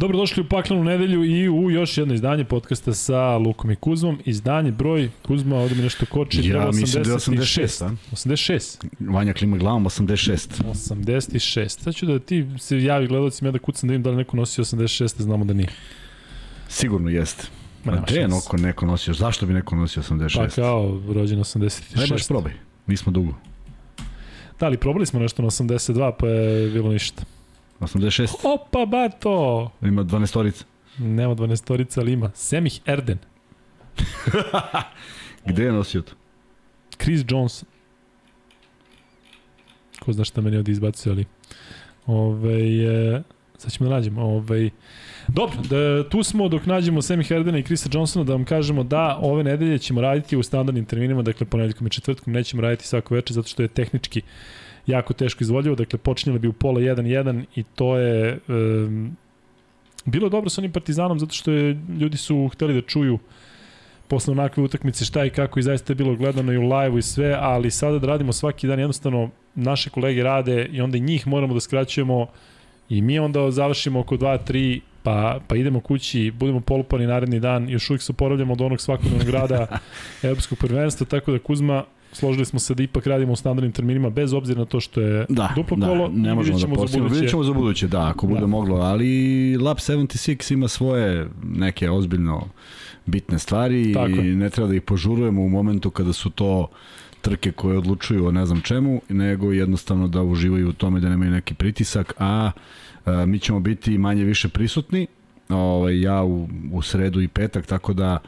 Dobrodošli 0.00 0.42
u 0.42 0.48
Paklanu 0.48 0.84
nedelju 0.84 1.24
i 1.24 1.48
u 1.48 1.70
još 1.70 1.98
jedno 1.98 2.14
izdanje 2.14 2.44
podcasta 2.44 2.94
sa 2.94 3.36
Lukom 3.36 3.70
i 3.70 3.76
Kuzmom. 3.76 4.18
Izdanje 4.24 4.72
broj, 4.72 5.10
Kuzma, 5.22 5.56
ovdje 5.56 5.76
mi 5.76 5.82
nešto 5.82 6.06
koči. 6.06 6.48
Ja 6.48 6.68
86. 6.68 6.80
mislim 6.80 7.02
da 7.02 7.10
je 7.10 7.16
86, 7.16 7.84
a? 7.84 7.90
86. 8.12 8.86
Vanja 9.00 9.32
klima 9.32 9.56
glavom, 9.56 9.84
86. 9.84 10.62
86. 10.62 11.68
Sad 11.68 11.94
ću 11.94 12.06
da 12.06 12.18
ti 12.18 12.46
se 12.58 12.82
javi 12.82 13.06
gledalcima 13.06 13.48
ja 13.48 13.52
da 13.52 13.58
kucam 13.58 13.88
da 13.88 13.94
im 13.94 14.02
da 14.02 14.10
li 14.10 14.16
neko 14.16 14.36
nosi 14.36 14.60
86, 14.60 15.22
znamo 15.22 15.44
da 15.44 15.52
nije. 15.52 15.68
Sigurno 16.68 17.10
jeste. 17.10 17.46
Ma 17.84 17.92
A 17.92 17.94
nema 17.94 18.06
gde 18.06 18.14
je 18.14 18.22
šanse. 18.22 18.36
neko, 18.36 18.56
neko 18.56 18.86
nosio? 18.86 19.14
Zašto 19.14 19.46
bi 19.46 19.52
neko 19.52 19.76
nosio 19.76 20.02
86? 20.02 20.36
Pa 20.36 20.48
kao, 20.48 21.02
rođen 21.08 21.38
86. 21.38 22.00
Ajde 22.00 22.14
baš 22.14 22.28
probaj. 22.28 22.52
Nismo 22.86 23.12
dugo. 23.12 23.34
Da, 24.60 24.66
ali 24.66 24.76
probali 24.76 25.06
smo 25.06 25.20
nešto 25.20 25.42
na 25.42 25.48
82, 25.48 26.12
pa 26.18 26.26
je 26.26 26.70
bilo 26.70 26.92
ništa. 26.92 27.22
86. 27.80 28.34
Opa, 28.44 28.86
bato! 28.86 29.70
Ima 29.82 30.04
12 30.04 30.26
storica. 30.26 30.64
Nema 30.98 31.34
12 31.34 31.64
torica, 31.64 32.00
ali 32.00 32.12
ima. 32.12 32.30
Semih 32.34 32.80
Erden, 32.86 33.18
Gde 35.48 35.64
je 35.64 35.72
nosio 35.72 36.02
to? 36.02 36.12
Chris 37.02 37.24
Johnson. 37.28 37.68
Ko 40.00 40.12
zna 40.12 40.24
šta 40.24 40.40
meni 40.40 40.56
ovdje 40.56 40.72
izbacuje, 40.72 41.12
ali... 41.12 41.24
Ove, 42.06 42.84
e, 42.84 43.22
sad 43.58 43.72
ćemo 43.72 43.88
da 43.88 43.96
nađemo. 43.96 44.22
Ove, 44.22 44.70
dobro, 45.28 45.56
da, 45.70 46.08
tu 46.08 46.22
smo 46.22 46.48
dok 46.48 46.66
nađemo 46.66 47.02
Semi 47.02 47.24
Herdena 47.24 47.58
i 47.58 47.62
Chrisa 47.62 47.88
Johnsona 47.92 48.24
da 48.24 48.32
vam 48.32 48.44
kažemo 48.44 48.82
da 48.82 49.18
ove 49.22 49.44
nedelje 49.44 49.78
ćemo 49.78 50.00
raditi 50.00 50.36
u 50.36 50.42
standardnim 50.42 50.84
terminima, 50.84 51.22
dakle 51.22 51.46
ponedjeljkom 51.46 51.86
i 51.86 51.90
četvrtkom 51.90 52.32
nećemo 52.32 52.62
raditi 52.62 52.86
svako 52.86 53.14
večer 53.14 53.34
zato 53.34 53.48
što 53.48 53.62
je 53.62 53.68
tehnički 53.68 54.22
jako 54.86 55.12
teško 55.12 55.44
izvodljivo, 55.44 55.76
dakle 55.76 55.98
počinjeli 55.98 56.38
bi 56.38 56.48
u 56.48 56.52
pola 56.52 56.80
1-1 56.80 57.44
i 57.54 57.62
to 57.62 57.96
je 57.96 58.38
um, 58.48 59.16
bilo 60.04 60.26
je 60.26 60.30
dobro 60.30 60.50
sa 60.50 60.60
onim 60.60 60.72
Partizanom 60.72 61.18
zato 61.18 61.34
što 61.34 61.50
je, 61.50 61.78
ljudi 62.00 62.16
su 62.16 62.48
hteli 62.52 62.74
da 62.74 62.80
čuju 62.80 63.18
posle 64.08 64.32
onakve 64.32 64.62
utakmice 64.62 65.04
šta 65.04 65.24
i 65.24 65.30
kako 65.30 65.58
i 65.58 65.62
zaista 65.62 65.90
je 65.90 65.94
bilo 65.94 66.16
gledano 66.16 66.52
i 66.52 66.58
u 66.58 66.62
live 66.62 66.98
i 66.98 67.02
sve, 67.02 67.36
ali 67.40 67.70
sada 67.70 67.98
da 67.98 68.06
radimo 68.06 68.32
svaki 68.32 68.66
dan 68.66 68.78
jednostavno 68.78 69.30
naše 69.54 69.90
kolege 69.90 70.22
rade 70.22 70.68
i 70.72 70.80
onda 70.80 70.96
i 70.96 71.00
njih 71.00 71.26
moramo 71.26 71.54
da 71.54 71.60
skraćujemo 71.60 72.26
i 72.88 73.02
mi 73.02 73.18
onda 73.18 73.50
završimo 73.50 74.00
oko 74.00 74.16
2-3 74.16 74.80
pa, 75.02 75.40
pa 75.48 75.56
idemo 75.56 75.80
kući, 75.80 76.30
budemo 76.30 76.60
polupani 76.60 77.06
naredni 77.06 77.40
dan, 77.40 77.68
još 77.68 77.90
uvijek 77.90 78.02
se 78.02 78.12
oporavljamo 78.12 78.52
od 78.52 78.60
onog 78.60 78.80
svakodnevnog 78.80 79.28
rada 79.28 79.66
Evropskog 80.22 80.58
prvenstva, 80.58 81.06
tako 81.06 81.32
da 81.32 81.38
Kuzma, 81.38 81.84
složili 82.12 82.44
smo 82.44 82.58
se 82.58 82.74
da 82.74 82.82
ipak 82.82 83.06
radimo 83.06 83.32
u 83.32 83.36
standardnim 83.36 83.72
terminima, 83.72 84.10
bez 84.10 84.32
obzira 84.32 84.58
na 84.58 84.64
to 84.64 84.80
što 84.80 85.00
je 85.00 85.26
Da, 85.28 85.52
duplo 85.56 85.76
da, 85.76 85.86
kolo, 85.86 86.08
ne 86.08 86.34
možemo 86.34 86.58
da 86.58 86.66
postavimo. 86.66 87.08
Vidjet 87.08 87.30
ćemo 87.30 87.44
za 87.44 87.52
buduće, 87.52 87.88
da, 87.88 88.08
ako 88.08 88.26
bude 88.26 88.40
Da. 88.40 88.46
moglo, 88.46 88.76
ali 88.76 89.56
Lab 89.56 89.76
76 89.76 90.52
ima 90.52 90.68
svoje 90.68 91.28
neke 91.42 91.90
ozbiljno 91.90 92.48
bitne 93.06 93.38
stvari 93.38 93.92
Tako 93.92 94.10
i 94.10 94.34
ne 94.34 94.50
treba 94.50 94.68
da 94.68 94.74
ih 94.74 94.82
požurujemo 94.82 95.42
u 95.42 95.48
momentu 95.48 95.90
kada 95.90 96.12
su 96.12 96.30
to 96.30 96.68
trke 97.20 97.52
koje 97.52 97.78
odlučuju 97.78 98.26
o 98.26 98.32
ne 98.32 98.46
znam 98.46 98.60
čemu, 98.60 99.00
nego 99.08 99.52
jednostavno 99.52 100.08
da 100.08 100.22
uživaju 100.22 100.68
u 100.68 100.72
tome 100.72 101.00
da 101.00 101.08
nemaju 101.08 101.30
neki 101.30 101.54
pritisak, 101.54 102.14
a, 102.18 102.50
a 103.04 103.26
mi 103.26 103.38
ćemo 103.38 103.60
biti 103.60 103.98
manje 103.98 104.24
više 104.24 104.48
prisutni, 104.48 105.06
ovaj, 105.48 106.00
ja 106.00 106.22
u, 106.22 106.48
u 106.72 106.82
sredu 106.82 107.20
i 107.20 107.28
petak, 107.28 107.66
tako 107.66 107.92
da 107.92 108.18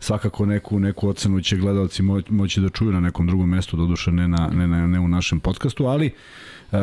svakako 0.00 0.46
neku, 0.46 0.80
neku 0.80 1.08
ocenu 1.08 1.40
će 1.40 1.56
gledalci 1.56 2.02
mo, 2.02 2.20
moći 2.28 2.60
da 2.60 2.68
čuju 2.68 2.92
na 2.92 3.00
nekom 3.00 3.26
drugom 3.26 3.48
mestu, 3.48 3.76
doduše 3.76 4.12
ne, 4.12 4.28
na, 4.28 4.50
ne, 4.54 4.68
ne, 4.68 4.88
ne 4.88 5.00
u 5.00 5.08
našem 5.08 5.40
podcastu, 5.40 5.86
ali 5.86 6.06
e, 6.06 6.76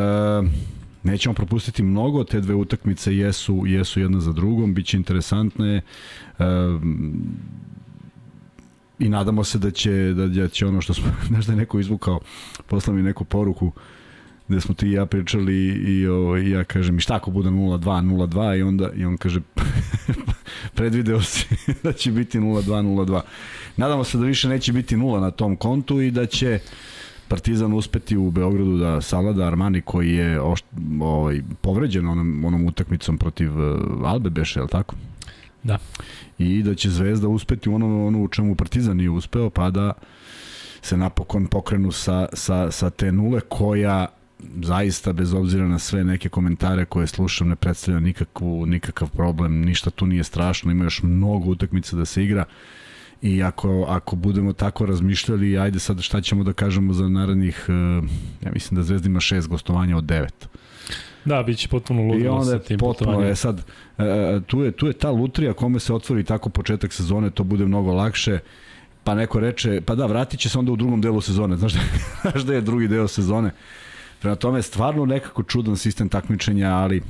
nećemo 1.03 1.35
propustiti 1.35 1.83
mnogo, 1.83 2.23
te 2.23 2.41
dve 2.41 2.55
utakmice 2.55 3.15
jesu, 3.15 3.63
jesu 3.65 3.99
jedna 3.99 4.19
za 4.19 4.31
drugom, 4.31 4.73
bit 4.73 4.85
će 4.85 4.97
interesantne, 4.97 5.81
e, 6.39 6.43
i 8.99 9.09
nadamo 9.09 9.43
se 9.43 9.57
da 9.57 9.71
će, 9.71 9.91
da, 9.91 10.27
da 10.27 10.47
će 10.47 10.65
ono 10.65 10.81
što 10.81 10.93
smo, 10.93 11.05
znaš 11.27 11.45
da 11.45 11.55
neko 11.55 11.79
izvukao, 11.79 12.19
poslao 12.67 12.95
mi 12.95 13.03
neku 13.03 13.25
poruku, 13.25 13.71
gde 14.47 14.61
smo 14.61 14.75
ti 14.75 14.87
i 14.87 14.91
ja 14.91 15.05
pričali 15.05 15.55
i, 15.67 16.07
o, 16.07 16.37
i 16.37 16.49
ja 16.49 16.63
kažem 16.63 16.97
i 16.97 17.01
šta 17.01 17.15
ako 17.15 17.31
bude 17.31 17.49
0-2, 17.49 17.79
0-2 17.79 18.59
i 18.59 18.61
onda 18.61 18.89
i 18.95 19.05
on 19.05 19.17
kaže 19.17 19.41
predvideo 20.75 21.21
si 21.21 21.47
da 21.83 21.93
će 21.93 22.11
biti 22.11 22.39
0-2, 22.39 22.61
0-2. 22.63 23.21
Nadamo 23.77 24.03
se 24.03 24.17
da 24.17 24.25
više 24.25 24.49
neće 24.49 24.73
biti 24.73 24.95
0 24.95 25.19
na 25.19 25.31
tom 25.31 25.55
kontu 25.55 26.01
i 26.01 26.11
da 26.11 26.25
će 26.25 26.59
Partizan 27.27 27.73
uspeti 27.73 28.17
u 28.17 28.31
Beogradu 28.31 28.77
da 28.77 29.01
Salada 29.01 29.47
Armani 29.47 29.81
koji 29.81 30.13
je 30.13 30.41
ošt, 30.41 30.65
ovaj, 31.01 31.41
povređen 31.61 32.07
onom, 32.07 32.45
onom 32.45 32.65
utakmicom 32.67 33.17
protiv 33.17 33.59
uh, 33.59 33.79
Albe 34.05 34.29
Beše, 34.29 34.59
je 34.59 34.63
li 34.63 34.69
tako? 34.69 34.95
Da. 35.63 35.77
I 36.37 36.63
da 36.63 36.75
će 36.75 36.89
Zvezda 36.89 37.27
uspeti 37.27 37.69
ono, 37.69 38.07
ono 38.07 38.23
u 38.23 38.27
čemu 38.27 38.55
Partizan 38.55 38.97
nije 38.97 39.09
uspeo, 39.09 39.49
pa 39.49 39.69
da 39.69 39.93
se 40.81 40.97
napokon 40.97 41.47
pokrenu 41.47 41.91
sa, 41.91 42.27
sa, 42.33 42.71
sa 42.71 42.89
te 42.89 43.11
nule 43.11 43.39
koja 43.39 44.07
zaista 44.63 45.13
bez 45.13 45.33
obzira 45.33 45.67
na 45.67 45.79
sve 45.79 46.03
neke 46.03 46.29
komentare 46.29 46.85
koje 46.85 47.07
slušam 47.07 47.47
ne 47.47 47.55
predstavlja 47.55 47.99
nikakvu, 47.99 48.65
nikakav 48.65 49.09
problem, 49.09 49.61
ništa 49.61 49.89
tu 49.89 50.05
nije 50.05 50.23
strašno, 50.23 50.71
ima 50.71 50.83
još 50.83 51.03
mnogo 51.03 51.49
utakmica 51.49 51.95
da 51.95 52.05
se 52.05 52.23
igra 52.23 52.45
i 53.21 53.43
ako, 53.43 53.85
ako 53.89 54.15
budemo 54.15 54.53
tako 54.53 54.85
razmišljali, 54.85 55.57
ajde 55.57 55.79
sad 55.79 56.01
šta 56.01 56.21
ćemo 56.21 56.43
da 56.43 56.53
kažemo 56.53 56.93
za 56.93 57.09
narednih, 57.09 57.65
eh, 57.67 57.73
ja 58.45 58.51
mislim 58.53 58.75
da 58.75 58.83
Zvezda 58.83 59.09
ima 59.09 59.19
šest 59.19 59.47
gostovanja 59.47 59.97
od 59.97 60.03
devet. 60.03 60.49
Da, 61.25 61.43
bit 61.43 61.57
će 61.57 61.67
potpuno 61.67 62.01
I 62.01 62.05
ludilo 62.05 62.35
onda 62.35 62.45
sa 62.45 62.59
tim 62.59 62.79
potpuno, 62.79 63.21
je 63.21 63.35
sad, 63.35 63.65
e, 63.97 64.39
tu, 64.47 64.61
je, 64.61 64.71
tu 64.71 64.87
je 64.87 64.93
ta 64.93 65.11
lutrija 65.11 65.53
kome 65.53 65.79
se 65.79 65.93
otvori 65.93 66.23
tako 66.23 66.49
početak 66.49 66.93
sezone, 66.93 67.29
to 67.29 67.43
bude 67.43 67.65
mnogo 67.65 67.93
lakše, 67.93 68.39
pa 69.03 69.15
neko 69.15 69.39
reče, 69.39 69.81
pa 69.81 69.95
da, 69.95 70.05
vratit 70.05 70.39
će 70.39 70.49
se 70.49 70.59
onda 70.59 70.71
u 70.71 70.75
drugom 70.75 71.01
delu 71.01 71.21
sezone, 71.21 71.57
znaš 71.57 71.73
da, 71.73 71.79
znaš 72.21 72.43
da 72.43 72.53
je 72.53 72.61
drugi 72.61 72.87
deo 72.87 73.07
sezone. 73.07 73.51
Prema 74.23 74.35
tome, 74.35 74.61
stvarno 74.61 75.05
nekako 75.05 75.43
čudan 75.43 75.77
sistem 75.77 76.09
takmičenja, 76.09 76.69
ali 76.69 77.01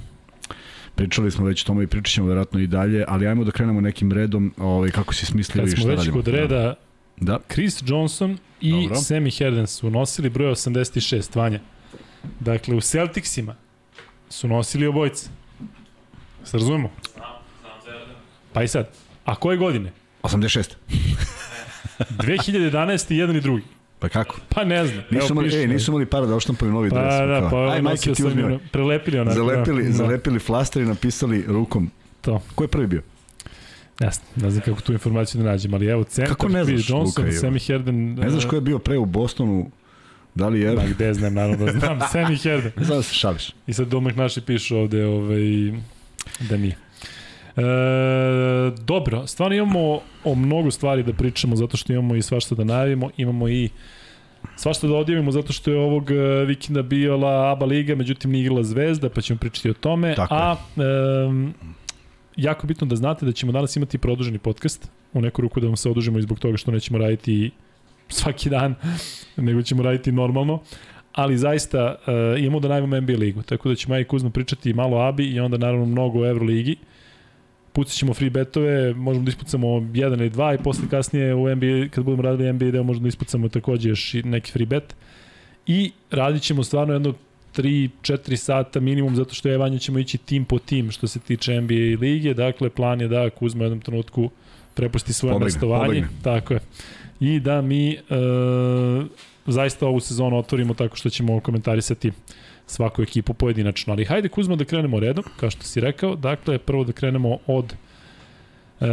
pričali 0.96 1.32
smo 1.32 1.46
već 1.46 1.62
o 1.64 1.66
tome 1.66 1.84
i 1.84 1.88
pričat 1.88 2.14
ćemo 2.14 2.28
verovatno 2.28 2.60
i 2.60 2.68
dalje, 2.68 3.06
ali 3.08 3.28
ajmo 3.28 3.44
da 3.44 3.52
krenemo 3.52 3.82
nekim 3.82 4.12
redom, 4.12 4.54
ovaj, 4.58 4.92
kako 4.92 5.14
si 5.14 5.26
smislio 5.26 5.62
Kad 5.64 5.68
i 5.68 5.72
šta 5.72 5.82
smo 5.82 5.90
već 5.90 5.98
radimo. 6.00 6.18
kod 6.18 6.28
reda, 6.28 6.76
Da, 7.18 7.40
Chris 7.52 7.84
Johnson 7.86 8.38
i 8.62 8.72
Dobro. 8.72 8.84
Dobro. 8.84 8.98
Sammy 8.98 9.38
Herden 9.38 9.68
su 9.68 9.90
nosili 9.90 10.30
broj 10.30 10.52
86, 10.52 11.38
Vanja. 11.38 11.60
Dakle, 12.40 12.76
u 12.76 12.82
Celticsima 12.82 13.56
su 14.30 14.48
nosili 14.48 14.88
obojice. 14.88 15.30
Se 16.44 16.58
razumemo? 16.58 16.90
Pa 18.54 18.64
i 18.64 18.68
sad, 18.68 18.90
a 19.26 19.36
koje 19.36 19.58
godine? 19.58 19.92
86. 20.24 20.70
2011. 22.00 23.14
i 23.14 23.18
jedan 23.18 23.36
i 23.36 23.42
drugi. 23.42 23.64
Pa 24.04 24.10
kako? 24.10 24.36
Pa 24.50 24.64
ne 24.64 24.86
znam. 24.86 25.04
Nisu 25.12 25.34
imali, 25.34 25.48
piše. 25.48 25.60
ej, 25.60 25.68
nisu 25.68 25.92
imali 25.92 26.06
para 26.06 26.26
da 26.26 26.36
oštampaju 26.36 26.72
novi 26.72 26.90
Pa 26.90 26.96
dres. 26.96 27.14
da, 27.14 27.40
kao, 27.40 27.50
pa 27.50 27.74
aj, 27.74 27.82
majke, 27.82 28.14
ti 28.14 28.26
uzmi 28.26 28.60
prelepili 28.72 29.20
onako. 29.20 29.36
Zalepili, 29.36 29.84
da. 29.84 29.92
zalepili 29.92 30.40
flaster 30.40 30.82
i 30.82 30.86
napisali 30.86 31.46
rukom. 31.48 31.92
To. 32.22 32.42
Ko 32.56 32.64
je 32.64 32.68
prvi 32.68 32.88
bio? 32.88 33.02
Jasno, 34.00 34.26
ne 34.36 34.52
znam 34.52 34.64
kako 34.66 34.82
tu 34.82 34.94
informaciju 34.94 35.44
da 35.44 35.50
nađem, 35.50 35.74
ali 35.74 35.86
evo 35.86 36.04
centar, 36.04 36.36
Kako 36.36 36.50
ne 36.50 36.64
znaš, 36.64 36.90
Johnson, 36.90 37.26
Luka? 37.26 37.38
Sammy 37.38 37.68
Herden. 37.68 38.14
Ne 38.14 38.30
znaš 38.30 38.46
ko 38.46 38.56
je 38.56 38.62
bio 38.62 38.80
pre 38.80 38.98
u 38.98 39.06
Bostonu? 39.06 39.72
Da 40.36 40.48
li 40.48 40.62
je? 40.62 40.76
Ma 40.76 40.82
gde 40.96 41.14
znam, 41.14 41.34
naravno 41.34 41.66
da 41.66 41.72
znam. 41.72 42.00
Sammy 42.14 42.44
Herden. 42.44 42.72
Ne 42.78 42.84
znam 42.84 42.98
da 42.98 43.04
se 43.04 43.14
šališ. 43.14 43.52
I 43.68 43.74
sad 43.74 43.88
domak 43.88 44.16
naši 44.16 44.42
pišu 44.42 44.78
ovde 44.78 45.06
ovaj, 45.06 45.72
da 46.50 46.58
nije. 46.58 46.76
E, 47.58 47.62
dobro, 48.82 49.28
stvarno 49.28 49.56
imamo 49.56 50.00
o 50.24 50.36
mnogo 50.36 50.72
stvari 50.72 51.04
da 51.04 51.14
pričamo 51.14 51.56
zato 51.56 51.78
što 51.78 51.94
imamo 51.94 52.16
i 52.16 52.22
svašta 52.22 52.56
da 52.56 52.64
najavimo, 52.64 53.10
imamo 53.18 53.50
i 53.50 53.70
svašta 54.56 54.88
da 54.88 54.94
odjavimo 54.94 55.32
zato 55.32 55.54
što 55.54 55.72
je 55.72 55.78
ovog 55.78 56.12
e, 56.12 56.46
vikenda 56.46 56.82
bila 56.82 57.52
ABA 57.52 57.66
Liga, 57.66 57.96
međutim 57.96 58.32
nije 58.32 58.42
igrala 58.42 58.64
Zvezda, 58.64 59.10
pa 59.10 59.22
ćemo 59.22 59.40
pričati 59.40 59.70
o 59.70 59.74
tome. 59.74 60.16
Tako. 60.16 60.36
A 60.36 60.56
e, 60.78 60.84
jako 62.36 62.68
bitno 62.68 62.88
da 62.88 62.96
znate 62.96 63.26
da 63.26 63.32
ćemo 63.32 63.52
danas 63.52 63.76
imati 63.76 63.98
produženi 63.98 64.40
podcast, 64.40 64.92
u 65.14 65.22
neku 65.22 65.42
ruku 65.42 65.60
da 65.60 65.68
vam 65.68 65.78
se 65.78 65.90
odužimo 65.90 66.20
i 66.20 66.22
zbog 66.22 66.40
toga 66.40 66.58
što 66.58 66.72
nećemo 66.72 66.98
raditi 66.98 67.52
svaki 68.10 68.50
dan, 68.50 68.76
nego 69.38 69.62
ćemo 69.62 69.84
raditi 69.84 70.12
normalno 70.12 70.60
ali 71.14 71.38
zaista 71.38 71.96
uh, 72.08 72.40
imamo 72.40 72.60
da 72.60 72.68
najmamo 72.68 73.02
NBA 73.02 73.14
ligu, 73.14 73.42
tako 73.42 73.70
da 73.70 73.76
će 73.76 73.90
Majk 73.90 74.08
Kuzma 74.08 74.30
pričati 74.30 74.74
malo 74.74 74.98
o 74.98 75.02
ABI 75.02 75.24
i 75.24 75.40
onda 75.40 75.58
naravno 75.58 75.86
mnogo 75.86 76.20
o 76.20 76.28
Euroligi. 76.28 76.76
Pucat 77.74 77.94
ćemo 77.96 78.14
free 78.14 78.30
betove, 78.30 78.94
možemo 78.94 79.26
da 79.26 79.30
ispucamo 79.30 79.90
jedan 79.94 80.20
ili 80.20 80.30
dva 80.30 80.54
i 80.54 80.58
posle 80.58 80.90
kasnije 80.90 81.36
u 81.36 81.56
NBA, 81.56 81.90
kad 81.92 82.04
budemo 82.04 82.24
radili 82.24 82.54
NBA 82.54 82.66
deo, 82.66 82.84
možemo 82.84 83.04
da 83.04 83.08
ispucamo 83.08 83.50
takođe 83.50 83.90
još 83.90 84.14
i 84.14 84.24
neki 84.24 84.52
free 84.52 84.66
bet. 84.66 84.96
I 85.68 85.92
radit 86.12 86.44
ćemo 86.44 86.64
stvarno 86.64 86.94
jedno 86.94 87.14
3-4 87.56 88.36
sata 88.36 88.80
minimum, 88.80 89.16
zato 89.16 89.34
što 89.34 89.50
je 89.50 89.58
Vanja 89.58 89.78
ćemo 89.78 90.00
ići 90.00 90.18
tim 90.18 90.46
po 90.46 90.60
tim 90.60 90.92
što 90.92 91.08
se 91.08 91.20
tiče 91.20 91.62
NBA 91.62 92.00
lige, 92.00 92.34
dakle 92.34 92.70
plan 92.70 93.02
je 93.02 93.08
da 93.08 93.30
Kuzma 93.30 93.62
u 93.62 93.66
jednom 93.66 93.82
trenutku 93.82 94.30
prepusti 94.74 95.14
svoje 95.14 95.34
Pobegne, 95.34 95.46
mestovanje, 95.46 95.86
pobegne. 95.86 96.08
tako 96.24 96.54
je. 96.54 96.60
i 97.20 97.40
da 97.40 97.62
mi 97.62 97.92
e, 97.92 97.98
zaista 99.46 99.88
ovu 99.88 100.00
sezonu 100.00 100.38
otvorimo 100.38 100.74
tako 100.74 100.96
što 100.96 101.10
ćemo 101.10 101.40
komentarisati 101.40 102.12
svaku 102.74 103.02
ekipu 103.02 103.34
pojedinačno. 103.34 103.94
Ali 103.94 104.06
hajde 104.06 104.30
Kuzma 104.30 104.56
da 104.56 104.66
krenemo 104.66 105.00
redom, 105.00 105.24
kao 105.38 105.50
što 105.50 105.64
si 105.64 105.82
rekao. 105.82 106.16
Dakle, 106.16 106.58
prvo 106.58 106.84
da 106.84 106.92
krenemo 106.92 107.38
od 107.48 107.74
e, 108.82 108.86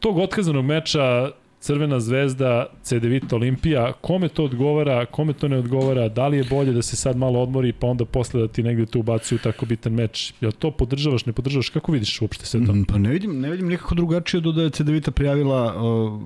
tog 0.00 0.18
otkazanog 0.18 0.64
meča 0.64 1.30
Crvena 1.60 2.00
zvezda, 2.00 2.66
Cedevita 2.82 3.36
Olimpija, 3.36 3.92
kome 4.00 4.28
to 4.28 4.44
odgovara, 4.44 5.06
kome 5.06 5.32
to 5.32 5.48
ne 5.48 5.58
odgovara, 5.58 6.08
da 6.08 6.28
li 6.28 6.36
je 6.36 6.44
bolje 6.50 6.72
da 6.72 6.82
se 6.82 6.96
sad 6.96 7.16
malo 7.16 7.40
odmori 7.40 7.72
pa 7.72 7.86
onda 7.86 8.04
posle 8.04 8.40
da 8.40 8.48
ti 8.48 8.62
negde 8.62 8.86
tu 8.86 9.00
ubacuju 9.00 9.38
tako 9.38 9.66
bitan 9.66 9.92
meč, 9.92 10.32
jel 10.40 10.52
to 10.52 10.70
podržavaš, 10.70 11.26
ne 11.26 11.32
podržavaš, 11.32 11.68
kako 11.68 11.92
vidiš 11.92 12.20
uopšte 12.22 12.46
sve 12.46 12.66
to? 12.66 12.72
Mm, 12.72 12.84
pa 12.84 12.98
ne 12.98 13.10
vidim, 13.10 13.40
ne 13.40 13.50
vidim 13.50 13.68
nikako 13.68 13.94
drugačije 13.94 14.40
do 14.40 14.52
da 14.52 14.62
je 14.62 14.70
Cedevita 14.70 15.10
prijavila 15.10 15.74
uh, 15.76 16.20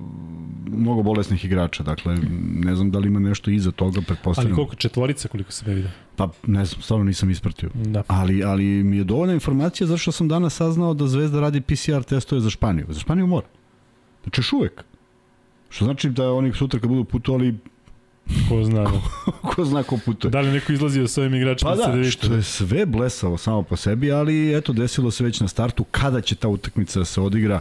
mnogo 0.67 1.03
bolesnih 1.03 1.45
igrača, 1.45 1.83
dakle 1.83 2.17
ne 2.53 2.75
znam 2.75 2.91
da 2.91 2.99
li 2.99 3.07
ima 3.07 3.19
nešto 3.19 3.51
iza 3.51 3.71
toga, 3.71 4.01
pretpostavljam. 4.07 4.51
Ali 4.51 4.55
koliko 4.55 4.75
četvorica 4.75 5.27
koliko 5.27 5.51
se 5.51 5.65
ne 5.65 5.73
vidio? 5.73 5.89
Pa 6.15 6.29
ne 6.47 6.65
znam, 6.65 6.81
stvarno 6.81 7.05
nisam 7.05 7.29
ispratio. 7.29 7.69
Da. 7.73 8.03
Ali, 8.07 8.43
ali 8.43 8.63
mi 8.63 8.97
je 8.97 9.03
dovoljna 9.03 9.33
informacija 9.33 9.87
zašto 9.87 10.11
sam 10.11 10.27
danas 10.27 10.55
saznao 10.55 10.93
da 10.93 11.07
Zvezda 11.07 11.39
radi 11.39 11.61
PCR 11.61 12.03
testove 12.03 12.41
za 12.41 12.49
Španiju. 12.49 12.85
Za 12.89 12.99
Španiju 12.99 13.27
mora. 13.27 13.47
Znači 14.23 14.39
još 14.39 14.53
uvek. 14.53 14.83
Što 15.71 15.85
znači 15.85 16.09
da 16.09 16.31
oni 16.31 16.53
sutra 16.53 16.79
kad 16.79 16.89
budu 16.89 17.03
putovali 17.03 17.55
Ko 18.49 18.63
zna, 18.63 18.83
da. 18.83 19.01
ko 19.55 19.65
zna 19.65 19.83
ko 19.83 19.97
putuje. 20.05 20.31
Da 20.31 20.41
li 20.41 20.51
neko 20.51 20.73
izlazio 20.73 21.07
sa 21.07 21.21
ovim 21.21 21.35
igračima 21.35 21.71
Pa 21.71 21.77
da, 21.77 21.83
CDVita? 21.83 22.09
što 22.09 22.33
je 22.33 22.43
sve 22.43 22.85
blesavo 22.85 23.37
samo 23.37 23.63
po 23.63 23.75
sebi, 23.75 24.11
ali 24.11 24.57
eto, 24.57 24.73
desilo 24.73 25.11
se 25.11 25.23
već 25.23 25.39
na 25.39 25.47
startu 25.47 25.83
kada 25.83 26.21
će 26.21 26.35
ta 26.35 26.47
utakmica 26.47 26.99
da 26.99 27.05
se 27.05 27.21
odigra. 27.21 27.59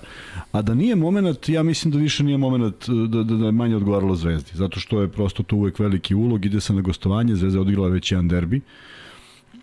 A 0.53 0.62
da 0.62 0.75
nije 0.75 0.97
moment, 0.97 1.49
ja 1.49 1.62
mislim 1.62 1.93
da 1.93 1.99
više 1.99 2.25
nije 2.25 2.39
moment 2.39 2.89
da, 2.89 3.23
da, 3.23 3.37
da 3.37 3.47
je 3.47 3.53
manje 3.53 3.77
odgovaralo 3.77 4.17
Zvezdi, 4.17 4.51
zato 4.55 4.81
što 4.81 5.01
je 5.01 5.09
prosto 5.09 5.43
tu 5.43 5.57
uvek 5.57 5.79
veliki 5.79 6.15
ulog, 6.15 6.45
ide 6.45 6.61
se 6.61 6.73
na 6.73 6.81
gostovanje, 6.81 7.37
Zvezda 7.37 7.59
je 7.59 7.62
odigrala 7.62 7.89
već 7.89 8.12
jedan 8.12 8.29
derbi. 8.29 8.61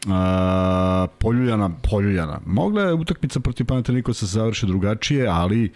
A, 0.08 1.08
poljuljana, 1.20 1.70
poljuljana. 1.92 2.40
Mogla 2.46 2.82
je 2.82 2.94
utakmica 2.94 3.40
protiv 3.40 3.66
Panathinaikosa 3.66 4.20
se 4.28 4.34
završi 4.34 4.66
drugačije, 4.66 5.28
ali 5.28 5.66
e, 5.66 5.70